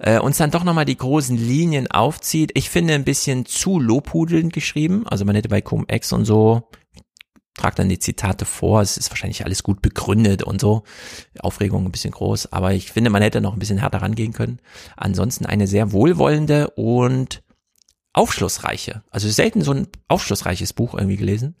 äh, 0.00 0.18
uns 0.18 0.38
dann 0.38 0.50
doch 0.50 0.64
nochmal 0.64 0.84
die 0.84 0.96
großen 0.96 1.36
Linien 1.36 1.90
aufzieht. 1.90 2.52
Ich 2.54 2.70
finde 2.70 2.94
ein 2.94 3.04
bisschen 3.04 3.46
zu 3.46 3.78
lobhudelnd 3.78 4.52
geschrieben. 4.52 5.06
Also 5.06 5.24
man 5.24 5.34
hätte 5.34 5.48
bei 5.48 5.60
Cum-Ex 5.60 6.12
und 6.12 6.24
so 6.24 6.68
tragt 7.54 7.78
dann 7.78 7.88
die 7.90 7.98
Zitate 7.98 8.46
vor, 8.46 8.80
es 8.80 8.96
ist 8.96 9.10
wahrscheinlich 9.10 9.44
alles 9.44 9.62
gut 9.62 9.82
begründet 9.82 10.42
und 10.42 10.60
so. 10.60 10.82
Aufregung 11.40 11.84
ein 11.84 11.92
bisschen 11.92 12.12
groß, 12.12 12.52
aber 12.52 12.72
ich 12.72 12.90
finde, 12.90 13.10
man 13.10 13.22
hätte 13.22 13.40
noch 13.40 13.52
ein 13.52 13.58
bisschen 13.58 13.78
härter 13.78 14.00
rangehen 14.00 14.32
können. 14.32 14.60
Ansonsten 14.96 15.44
eine 15.44 15.66
sehr 15.66 15.92
wohlwollende 15.92 16.70
und 16.70 17.42
aufschlussreiche, 18.12 19.02
also 19.10 19.28
selten 19.28 19.62
so 19.62 19.72
ein 19.72 19.88
aufschlussreiches 20.08 20.72
Buch 20.72 20.94
irgendwie 20.94 21.16
gelesen 21.16 21.56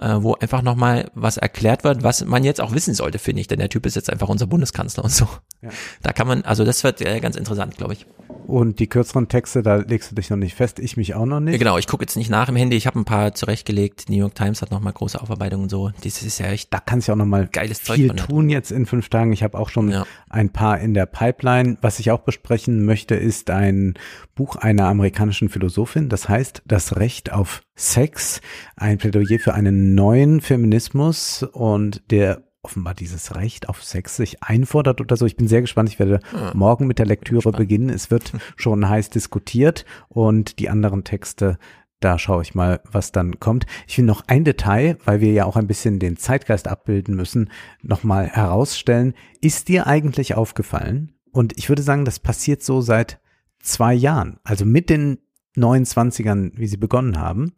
äh, 0.00 0.22
wo 0.22 0.34
einfach 0.34 0.62
nochmal 0.62 1.10
was 1.14 1.36
erklärt 1.36 1.84
wird, 1.84 2.02
was 2.02 2.24
man 2.24 2.44
jetzt 2.44 2.60
auch 2.60 2.72
wissen 2.72 2.94
sollte, 2.94 3.18
finde 3.18 3.40
ich, 3.40 3.48
denn 3.48 3.58
der 3.58 3.68
Typ 3.68 3.86
ist 3.86 3.96
jetzt 3.96 4.10
einfach 4.10 4.28
unser 4.28 4.46
Bundeskanzler 4.46 5.04
und 5.04 5.10
so. 5.10 5.28
Ja. 5.60 5.70
Da 6.02 6.12
kann 6.12 6.28
man, 6.28 6.42
also 6.42 6.64
das 6.64 6.84
wird 6.84 7.00
äh, 7.00 7.20
ganz 7.20 7.36
interessant, 7.36 7.76
glaube 7.76 7.94
ich. 7.94 8.06
Und 8.46 8.78
die 8.78 8.86
kürzeren 8.86 9.28
Texte, 9.28 9.62
da 9.62 9.76
legst 9.76 10.10
du 10.10 10.14
dich 10.14 10.30
noch 10.30 10.38
nicht 10.38 10.54
fest, 10.54 10.78
ich 10.78 10.96
mich 10.96 11.14
auch 11.14 11.26
noch 11.26 11.40
nicht. 11.40 11.58
Genau, 11.58 11.76
ich 11.76 11.86
gucke 11.86 12.04
jetzt 12.04 12.16
nicht 12.16 12.30
nach 12.30 12.48
im 12.48 12.56
Handy, 12.56 12.78
ich 12.78 12.86
habe 12.86 12.98
ein 12.98 13.04
paar 13.04 13.34
zurechtgelegt. 13.34 14.08
New 14.08 14.16
York 14.16 14.34
Times 14.34 14.62
hat 14.62 14.70
nochmal 14.70 14.94
große 14.94 15.20
Aufarbeitungen 15.20 15.64
und 15.64 15.68
so. 15.68 15.90
Das 16.02 16.22
ist 16.22 16.38
ja 16.38 16.46
echt. 16.46 16.72
Da 16.72 16.78
kannst 16.80 17.08
du 17.08 17.12
auch 17.12 17.16
nochmal 17.16 17.46
geiles 17.46 17.80
viel 17.80 18.08
tun 18.14 18.48
jetzt 18.48 18.70
in 18.70 18.86
fünf 18.86 19.10
Tagen. 19.10 19.34
Ich 19.34 19.42
habe 19.42 19.58
auch 19.58 19.68
schon 19.68 19.90
ja. 19.90 20.06
ein 20.30 20.48
paar 20.50 20.80
in 20.80 20.94
der 20.94 21.04
Pipeline. 21.04 21.76
Was 21.82 21.98
ich 21.98 22.10
auch 22.10 22.20
besprechen 22.20 22.86
möchte, 22.86 23.16
ist 23.16 23.50
ein 23.50 23.94
Buch 24.34 24.56
einer 24.56 24.86
amerikanischen 24.86 25.50
Philosophin. 25.50 26.08
Das 26.08 26.30
heißt 26.30 26.62
Das 26.64 26.96
Recht 26.96 27.32
auf 27.32 27.62
Sex. 27.76 28.40
Ein 28.76 28.96
Plädoyer 28.96 29.38
für 29.38 29.52
einen 29.52 29.87
neuen 29.94 30.40
Feminismus 30.40 31.42
und 31.42 32.02
der 32.10 32.42
offenbar 32.62 32.94
dieses 32.94 33.34
Recht 33.36 33.68
auf 33.68 33.82
Sex 33.84 34.16
sich 34.16 34.42
einfordert 34.42 35.00
oder 35.00 35.16
so. 35.16 35.24
Ich 35.26 35.36
bin 35.36 35.48
sehr 35.48 35.60
gespannt. 35.60 35.88
Ich 35.88 35.98
werde 35.98 36.20
Ja. 36.32 36.52
morgen 36.54 36.86
mit 36.86 36.98
der 36.98 37.06
Lektüre 37.06 37.40
Spannend. 37.42 37.58
beginnen. 37.58 37.88
Es 37.88 38.10
wird 38.10 38.32
schon 38.56 38.88
heiß 38.88 39.10
diskutiert 39.10 39.84
und 40.08 40.58
die 40.58 40.68
anderen 40.68 41.04
Texte, 41.04 41.58
da 42.00 42.18
schaue 42.18 42.42
ich 42.42 42.54
mal, 42.54 42.80
was 42.90 43.12
dann 43.12 43.40
kommt. 43.40 43.64
Ich 43.86 43.96
will 43.98 44.04
noch 44.04 44.22
ein 44.26 44.44
Detail, 44.44 44.98
weil 45.04 45.20
wir 45.20 45.32
ja 45.32 45.44
auch 45.44 45.56
ein 45.56 45.66
bisschen 45.66 45.98
den 45.98 46.16
Zeitgeist 46.16 46.68
abbilden 46.68 47.14
müssen, 47.16 47.50
nochmal 47.82 48.26
herausstellen. 48.28 49.14
Ist 49.40 49.68
dir 49.68 49.86
eigentlich 49.86 50.34
aufgefallen? 50.34 51.12
Und 51.32 51.56
ich 51.56 51.68
würde 51.68 51.82
sagen, 51.82 52.04
das 52.04 52.18
passiert 52.18 52.62
so 52.62 52.80
seit 52.80 53.20
zwei 53.60 53.94
Jahren, 53.94 54.38
also 54.44 54.64
mit 54.64 54.90
den 54.90 55.18
29ern, 55.56 56.52
wie 56.56 56.66
sie 56.66 56.76
begonnen 56.76 57.18
haben, 57.20 57.52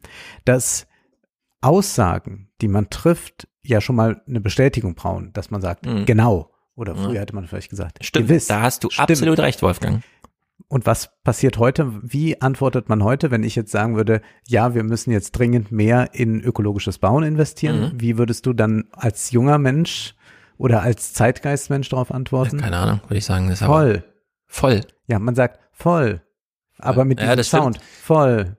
dass 0.45 0.87
Aussagen, 1.61 2.49
die 2.61 2.67
man 2.67 2.89
trifft, 2.89 3.47
ja 3.63 3.79
schon 3.81 3.95
mal 3.95 4.21
eine 4.27 4.41
Bestätigung 4.41 4.95
brauchen, 4.95 5.31
dass 5.33 5.51
man 5.51 5.61
sagt, 5.61 5.85
Mhm. 5.85 6.05
genau. 6.05 6.51
Oder 6.75 6.95
Ja. 6.95 7.03
früher 7.03 7.19
hätte 7.21 7.35
man 7.35 7.45
vielleicht 7.47 7.69
gesagt, 7.69 8.03
Stimmt, 8.03 8.27
gewiss. 8.27 8.47
da 8.47 8.61
hast 8.61 8.83
du 8.83 8.89
Stimmt. 8.89 9.09
absolut 9.11 9.39
recht, 9.39 9.61
Wolfgang. 9.61 10.01
Und 10.67 10.85
was 10.85 11.09
passiert 11.23 11.57
heute? 11.57 11.91
Wie 12.01 12.39
antwortet 12.41 12.87
man 12.87 13.03
heute, 13.03 13.29
wenn 13.29 13.43
ich 13.43 13.55
jetzt 13.55 13.71
sagen 13.71 13.97
würde, 13.97 14.21
ja, 14.47 14.73
wir 14.73 14.83
müssen 14.83 15.11
jetzt 15.11 15.31
dringend 15.33 15.71
mehr 15.71 16.13
in 16.13 16.39
ökologisches 16.41 16.97
Bauen 16.97 17.23
investieren? 17.23 17.93
Mhm. 17.93 18.01
Wie 18.01 18.17
würdest 18.17 18.45
du 18.45 18.53
dann 18.53 18.85
als 18.91 19.31
junger 19.31 19.57
Mensch 19.57 20.15
oder 20.57 20.81
als 20.81 21.13
Zeitgeistmensch 21.13 21.89
darauf 21.89 22.11
antworten? 22.11 22.57
Keine 22.61 22.77
Ahnung, 22.77 23.01
würde 23.03 23.17
ich 23.17 23.25
sagen. 23.25 23.49
Das 23.49 23.59
Voll. 23.59 24.03
Voll. 24.47 24.81
Ja, 25.07 25.19
man 25.19 25.35
sagt 25.35 25.59
voll. 25.73 26.21
Aber 26.79 27.05
mit 27.05 27.19
Ja, 27.19 27.25
diesem 27.25 27.37
das 27.37 27.47
stimmt. 27.47 27.63
Sound. 27.63 27.81
Voll. 27.81 28.57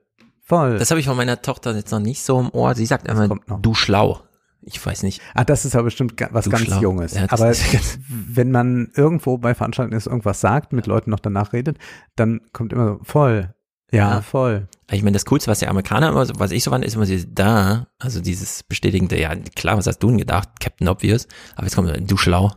Voll. 0.53 0.79
Das 0.79 0.91
habe 0.91 1.01
ich 1.01 1.07
von 1.07 1.17
meiner 1.17 1.41
Tochter 1.41 1.75
jetzt 1.75 1.91
noch 1.93 1.99
nicht 2.01 2.23
so 2.23 2.39
im 2.39 2.51
Ohr. 2.51 2.75
Sie 2.75 2.85
sagt 2.85 3.09
immer, 3.09 3.27
du 3.29 3.73
schlau. 3.75 4.21
Ich 4.61 4.85
weiß 4.85 5.03
nicht. 5.03 5.23
Ah, 5.35 5.45
das 5.45 5.65
ist 5.65 5.75
aber 5.75 5.85
bestimmt 5.85 6.15
was 6.31 6.45
Du 6.45 6.51
ganz 6.51 6.65
schlau. 6.65 6.81
Junges. 6.81 7.15
Ja, 7.15 7.25
aber 7.31 7.53
wenn 8.09 8.51
man 8.51 8.91
irgendwo 8.95 9.39
bei 9.39 9.55
Veranstaltungen 9.55 9.97
ist, 9.97 10.07
irgendwas 10.07 10.41
sagt, 10.43 10.73
mit 10.75 10.87
Leuten 10.87 11.11
noch 11.11 11.21
danach 11.21 11.53
redet, 11.55 11.79
dann 12.17 12.43
kommt 12.53 12.73
immer 12.75 12.87
so, 12.87 13.01
voll. 13.03 13.55
Ja, 13.91 14.17
Ja. 14.17 14.21
voll. 14.23 14.69
Ich 14.91 15.03
meine, 15.03 15.15
das 15.15 15.25
Coolste, 15.25 15.51
was 15.51 15.59
die 15.61 15.67
Amerikaner 15.69 16.11
immer, 16.11 16.27
so- 16.27 16.35
was 16.37 16.51
ich 16.51 16.63
so 16.63 16.71
fand, 16.71 16.85
ist 16.85 16.97
immer 16.97 17.07
dieses 17.07 17.27
da, 17.33 17.87
also 17.99 18.21
dieses 18.21 18.63
bestätigende, 18.63 19.19
ja, 19.19 19.35
klar, 19.57 19.77
was 19.79 19.87
hast 19.87 19.99
du 20.01 20.09
denn 20.09 20.19
gedacht? 20.19 20.49
Captain 20.61 20.87
Obvious. 20.89 21.27
Aber 21.57 21.65
jetzt 21.65 21.75
kommt 21.77 21.89
so, 21.89 21.95
du 21.99 22.17
schlau. 22.19 22.53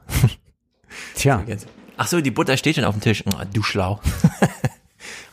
Tja. 1.15 1.43
Ach 1.97 2.07
so, 2.07 2.19
die 2.19 2.31
Butter 2.31 2.57
steht 2.57 2.75
schon 2.75 2.83
auf 2.83 2.93
dem 2.95 2.99
Tisch. 3.01 3.23
Oh, 3.25 3.41
du 3.53 3.63
schlau. 3.63 4.01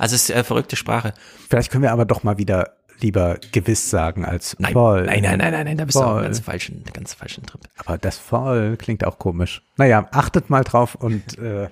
also 0.03 0.17
es 0.17 0.29
ist 0.29 0.37
äh, 0.37 0.43
verrückte 0.43 0.75
Sprache. 0.75 1.15
Vielleicht 1.49 1.71
können 1.71 1.85
wir 1.85 1.93
aber 1.93 2.05
doch 2.05 2.25
mal 2.25 2.37
wieder 2.37 2.73
lieber 3.01 3.39
gewiss 3.53 3.89
sagen 3.89 4.25
als 4.25 4.57
Nein, 4.59 4.73
voll. 4.73 5.05
nein, 5.05 5.23
nein, 5.23 5.39
nein, 5.39 5.53
nein, 5.53 5.65
nein, 5.65 5.77
da 5.79 5.85
bist 5.85 5.97
du 5.97 6.03
auf 6.03 6.13
voll. 6.15 6.23
ganz 6.23 6.41
falschen, 6.41 6.85
ganz 6.93 7.15
falschen 7.15 7.47
Trip. 7.47 7.61
Aber 7.79 7.99
das 7.99 8.19
voll 8.19 8.77
klingt 8.77 9.05
auch 9.05 9.19
komisch. 9.21 9.63
Naja, 9.77 10.09
achtet 10.11 10.51
mal 10.51 10.65
drauf 10.65 10.97
und 10.97 11.39
äh, 11.39 11.69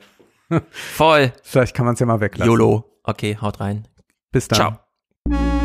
Voll. 0.70 1.33
vielleicht 1.42 1.75
kann 1.75 1.86
man 1.86 1.94
es 1.94 2.00
ja 2.00 2.07
mal 2.07 2.20
weglassen. 2.20 2.50
YOLO. 2.50 2.84
Okay, 3.02 3.36
haut 3.41 3.60
rein. 3.60 3.89
Bis 4.31 4.47
dann. 4.47 4.78
Ciao. 5.28 5.60